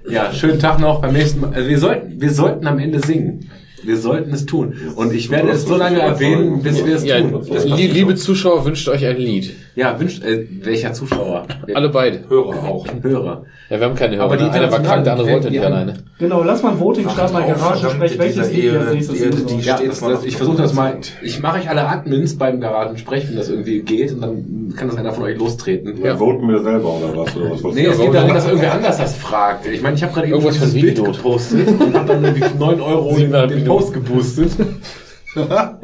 Ja, 0.09 0.33
schönen 0.33 0.59
Tag 0.59 0.79
noch. 0.79 1.03
Beim 1.03 1.13
nächsten 1.13 1.41
Mal. 1.41 1.53
Also 1.55 1.69
wir 1.69 1.79
sollten, 1.79 2.21
wir 2.21 2.31
sollten 2.33 2.67
am 2.67 2.79
Ende 2.79 3.01
singen. 3.01 3.51
Wir 3.83 3.97
sollten 3.97 4.33
es 4.35 4.47
tun. 4.47 4.75
Und 4.97 5.13
ich 5.15 5.31
werde 5.31 5.51
es 5.51 5.65
so 5.65 5.77
lange 5.77 6.01
erwähnen, 6.01 6.63
bis 6.63 6.85
wir 6.85 6.97
es 6.97 7.05
Ja, 7.05 7.21
tun. 7.21 7.43
lie- 7.65 7.87
liebe 7.87 8.15
Zuschauer, 8.15 8.65
wünscht 8.65 8.89
euch 8.89 9.07
ein 9.07 9.17
Lied. 9.17 9.55
Ja, 9.77 9.99
wünscht, 9.99 10.23
äh, 10.25 10.47
welcher 10.63 10.93
Zuschauer? 10.93 11.47
Alle 11.75 11.89
beide. 11.89 12.21
Hörer 12.29 12.63
auch. 12.69 12.87
Hörer. 13.03 13.45
Ja, 13.71 13.79
wir 13.79 13.87
haben 13.87 13.95
keine 13.95 14.17
Hörer. 14.17 14.25
Aber 14.27 14.37
die 14.37 14.45
ne? 14.45 14.51
Einer 14.53 14.71
war 14.73 14.83
krank, 14.83 15.05
der 15.05 15.13
andere 15.15 15.31
wollte 15.31 15.51
nicht 15.51 15.61
alleine. 15.65 15.95
Genau, 16.19 16.43
lass 16.43 16.63
mal 16.63 16.73
ein 16.73 16.81
Voting 16.81 17.09
starten 17.09 17.33
bei 17.35 17.43
Garagensprech, 17.47 18.19
welches 18.19 18.53
Lied 18.53 18.75
als 18.77 18.93
nächstes 18.93 19.19
sollen. 19.21 19.61
Ja, 19.61 19.79
ich 20.25 20.37
versuche 20.37 20.57
das 20.59 20.75
mal. 20.75 20.97
Ich 21.23 21.41
mache 21.41 21.61
euch 21.61 21.71
alle 21.71 21.87
Admins 21.89 22.37
beim 22.37 22.61
Garagensprech, 22.61 23.29
wenn 23.29 23.37
das 23.37 23.49
irgendwie 23.49 23.81
geht, 23.83 24.13
und 24.13 24.21
dann 24.23 24.75
kann 24.77 24.89
das 24.89 24.97
einer 24.97 25.13
von 25.13 25.25
euch 25.25 25.39
lostreten. 25.39 26.03
Dann 26.03 26.19
voten 26.19 26.49
wir 26.49 26.63
selber 26.63 26.89
oder 26.99 27.17
was? 27.17 27.37
Oder 27.37 27.53
was, 27.53 27.65
was 27.65 27.75
Nee, 27.75 27.87
es 27.87 27.99
geht 27.99 28.13
darum, 28.15 28.35
dass 28.35 28.47
irgendwer 28.47 28.75
anders 28.75 28.99
das 28.99 29.17
fragt. 29.17 29.67
Ich 29.67 29.81
meine, 29.83 29.97
ich 29.97 30.03
habe 30.03 30.13
gerade 30.13 30.27
eben 30.27 30.35
Irgendwas 30.35 30.55
dieses 30.57 30.73
von 30.73 30.81
Bild 30.81 30.99
Video. 30.99 31.13
gepostet 31.13 31.69
und 31.69 31.95
habe 31.95 32.07
dann 32.13 32.25
irgendwie 32.25 32.59
9 32.59 32.81
Euro 32.81 33.17
Post 33.71 33.93
geboostet. 33.95 34.51
Oder. 35.37 35.79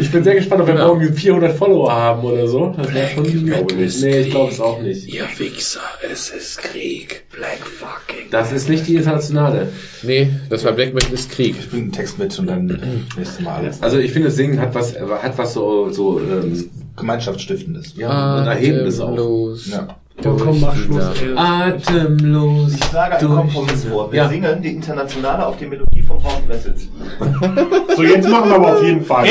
Ich 0.00 0.10
bin 0.10 0.24
sehr 0.24 0.34
gespannt, 0.36 0.62
ob 0.62 0.66
wir 0.66 0.74
morgen 0.74 1.12
400 1.12 1.54
Follower 1.54 1.92
haben 1.92 2.22
oder 2.24 2.46
so. 2.48 2.72
Das 2.74 2.94
wäre 2.94 3.08
schon. 3.08 3.26
Ich 3.26 3.44
glaube 3.44 3.74
nicht. 3.74 4.00
Nee, 4.02 4.20
ich 4.20 4.30
glaube 4.30 4.50
es 4.50 4.58
auch 4.58 4.80
nicht. 4.80 5.06
Ihr 5.12 5.24
Wichser, 5.36 5.80
es 6.10 6.30
ist 6.30 6.56
Krieg. 6.62 7.24
Black 7.30 7.58
fucking. 7.58 8.30
Das 8.30 8.50
ist 8.52 8.70
nicht 8.70 8.86
die 8.88 8.96
internationale. 8.96 9.68
Nee, 10.02 10.30
das 10.48 10.64
war 10.64 10.72
Black 10.72 10.94
Metal 10.94 11.12
ist 11.12 11.30
Krieg. 11.30 11.56
Ich 11.58 11.68
bringe 11.68 11.82
einen 11.82 11.92
Text 11.92 12.18
mit 12.18 12.38
und 12.38 12.46
dann 12.46 13.04
nächstes 13.18 13.40
Mal 13.40 13.56
alles. 13.56 13.82
Also 13.82 13.98
ich 13.98 14.12
finde, 14.12 14.30
Singen 14.30 14.58
hat 14.58 14.74
was, 14.74 14.94
hat 14.98 15.36
was 15.36 15.52
so, 15.52 15.90
so 15.90 16.18
ähm, 16.18 16.70
Gemeinschaftsstiftendes. 16.96 17.94
ja, 17.98 18.38
und 18.38 18.46
Erhebendes 18.46 18.98
auch. 18.98 19.08
Atemlos. 19.08 19.68
Ja. 19.70 19.88
Ja, 20.22 20.36
komm, 20.38 20.60
mach 20.60 20.76
Schluss. 20.76 21.04
Atemlos. 21.36 22.74
Ich 22.74 22.84
schlage 22.84 23.14
ein 23.16 23.20
durch- 23.26 23.34
Kompromiss 23.40 23.84
vor. 23.84 24.12
Wir 24.12 24.22
Ja. 24.22 24.28
singen 24.28 24.62
die 24.62 24.68
Internationale 24.70 25.46
auf 25.46 25.56
die 25.56 25.66
Melodie 25.66 26.01
Horst 26.22 26.48
Wessels. 26.48 26.82
So, 27.96 28.02
jetzt 28.04 28.26
machen 28.28 28.48
wir 28.50 28.56
aber 28.56 28.76
auf 28.76 28.82
jeden 28.82 29.04
Fall. 29.04 29.26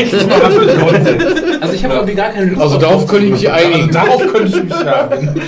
Also 1.61 1.73
ich 1.73 1.83
habe 1.83 1.93
irgendwie 1.95 2.13
gar 2.15 2.29
keine 2.29 2.45
Lust 2.51 2.61
Also 2.61 2.75
auf- 2.75 2.81
darauf 2.81 3.07
könnte 3.07 3.25
ich 3.25 3.31
mich 3.31 3.49
einigen. 3.51 3.91
Darauf 3.91 4.21
könnte 4.31 4.47
ich 4.57 4.63
mich 4.63 4.73
sagen. 4.73 5.41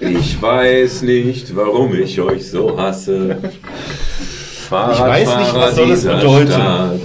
Ich 0.00 0.42
weiß 0.42 1.02
nicht, 1.02 1.54
warum 1.56 1.94
ich 1.94 2.20
euch 2.20 2.50
so 2.50 2.76
hasse. 2.78 3.38
Ich 3.42 4.70
weiß 4.72 5.36
nicht, 5.38 5.54
was 5.54 5.74
soll 5.76 5.88
das 5.90 6.04
bedeuten. 6.04 6.52
Stadt. 6.52 7.00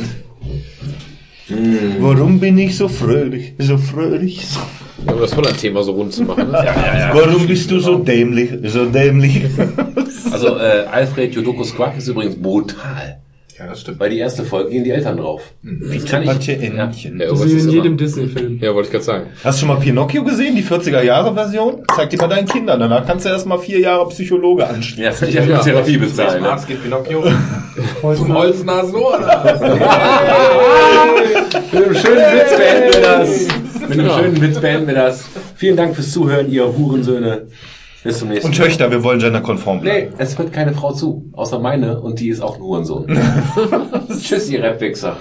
Warum 1.99 2.39
bin 2.39 2.57
ich 2.57 2.75
so 2.77 2.87
fröhlich, 2.87 3.53
so 3.59 3.77
fröhlich? 3.77 4.47
So 4.47 4.59
Ja, 4.59 4.65
um 5.11 5.19
das 5.19 5.35
Holland-Thema 5.35 5.83
so 5.83 5.91
rund 5.93 6.13
zu 6.13 6.23
machen. 6.23 6.51
Ne? 6.51 6.65
Warum 7.13 7.47
bist 7.47 7.69
du 7.71 7.79
so 7.79 7.97
dämlich, 7.99 8.49
so 8.65 8.85
dämlich? 8.85 9.45
Also 10.31 10.57
äh, 10.57 10.85
Alfred 10.91 11.33
Jodokus 11.33 11.75
Quack 11.75 11.97
ist 11.97 12.07
übrigens 12.07 12.35
brutal. 12.35 13.21
Ja, 13.57 13.67
das 13.67 13.79
stimmt. 13.81 14.01
Weil 14.01 14.09
die 14.09 14.17
erste 14.19 14.43
Folge 14.43 14.71
gehen 14.71 14.83
die 14.83 14.91
Eltern 14.91 15.15
drauf. 15.15 15.41
Das 15.63 16.03
kann 16.05 16.25
Manche 16.25 16.51
ich. 16.53 16.61
Entchen. 16.63 17.21
Ja, 17.21 17.29
Das 17.29 17.41
ist 17.45 17.63
in 17.65 17.69
jedem 17.71 17.95
Disney-Film. 17.95 18.59
ja, 18.61 18.73
wollte 18.75 18.87
ich 18.87 18.91
gerade 18.91 19.05
sagen. 19.05 19.27
Hast 19.45 19.57
du 19.57 19.65
schon 19.65 19.69
mal 19.75 19.81
Pinocchio 19.81 20.25
gesehen, 20.25 20.57
die 20.57 20.63
40er-Jahre-Version? 20.63 21.83
Zeig 21.95 22.09
die 22.09 22.17
mal 22.17 22.27
deinen 22.27 22.49
Kindern, 22.49 22.81
danach 22.81 23.05
kannst 23.05 23.23
du 23.25 23.29
erst 23.29 23.45
mal 23.45 23.57
vier 23.57 23.79
Jahre 23.79 24.09
Psychologe 24.09 24.67
anstellen. 24.67 25.05
Ja, 25.05 25.09
das 25.11 25.21
ich 25.21 25.35
ja 25.35 25.41
eine 25.43 25.61
Therapie 25.61 25.97
bezahlen. 25.97 26.43
Ne? 26.43 26.49
Arzt 26.51 26.67
geht 26.67 26.83
Pinocchio. 26.83 27.23
Zum 28.15 28.33
Holznasen 28.33 28.95
oder? 28.95 29.55
Mit 31.71 31.85
einem 31.85 31.95
schönen 31.95 32.33
Witz 32.33 32.57
beenden 32.57 32.93
wir 32.93 33.01
das. 33.01 33.47
Mit 33.87 33.99
einem 33.99 34.09
schönen 34.09 34.41
Witz 34.41 34.59
beenden 34.59 34.87
wir 34.87 34.95
das. 34.95 35.23
Vielen 35.55 35.77
Dank 35.77 35.95
fürs 35.95 36.11
Zuhören, 36.11 36.49
ihr 36.51 36.65
Hurensöhne. 36.65 37.43
Bis 38.05 38.19
zum 38.19 38.29
nächsten 38.29 38.49
Und 38.49 38.59
Mal. 38.59 38.65
Töchter, 38.65 38.91
wir 38.91 39.03
wollen 39.03 39.17
genderkonform 39.17 39.81
bleiben. 39.81 40.09
Nee, 40.09 40.15
es 40.19 40.37
hört 40.37 40.53
keine 40.53 40.73
Frau 40.73 40.93
zu. 40.93 41.25
Außer 41.33 41.57
meine 41.57 41.99
und 41.99 42.19
die 42.19 42.29
ist 42.29 42.39
auch 42.39 42.55
ein 42.55 42.61
Hurensohn. 42.61 43.07
Tschüss, 44.21 44.47
ihr 44.51 44.63
Rapwichser. 44.63 45.17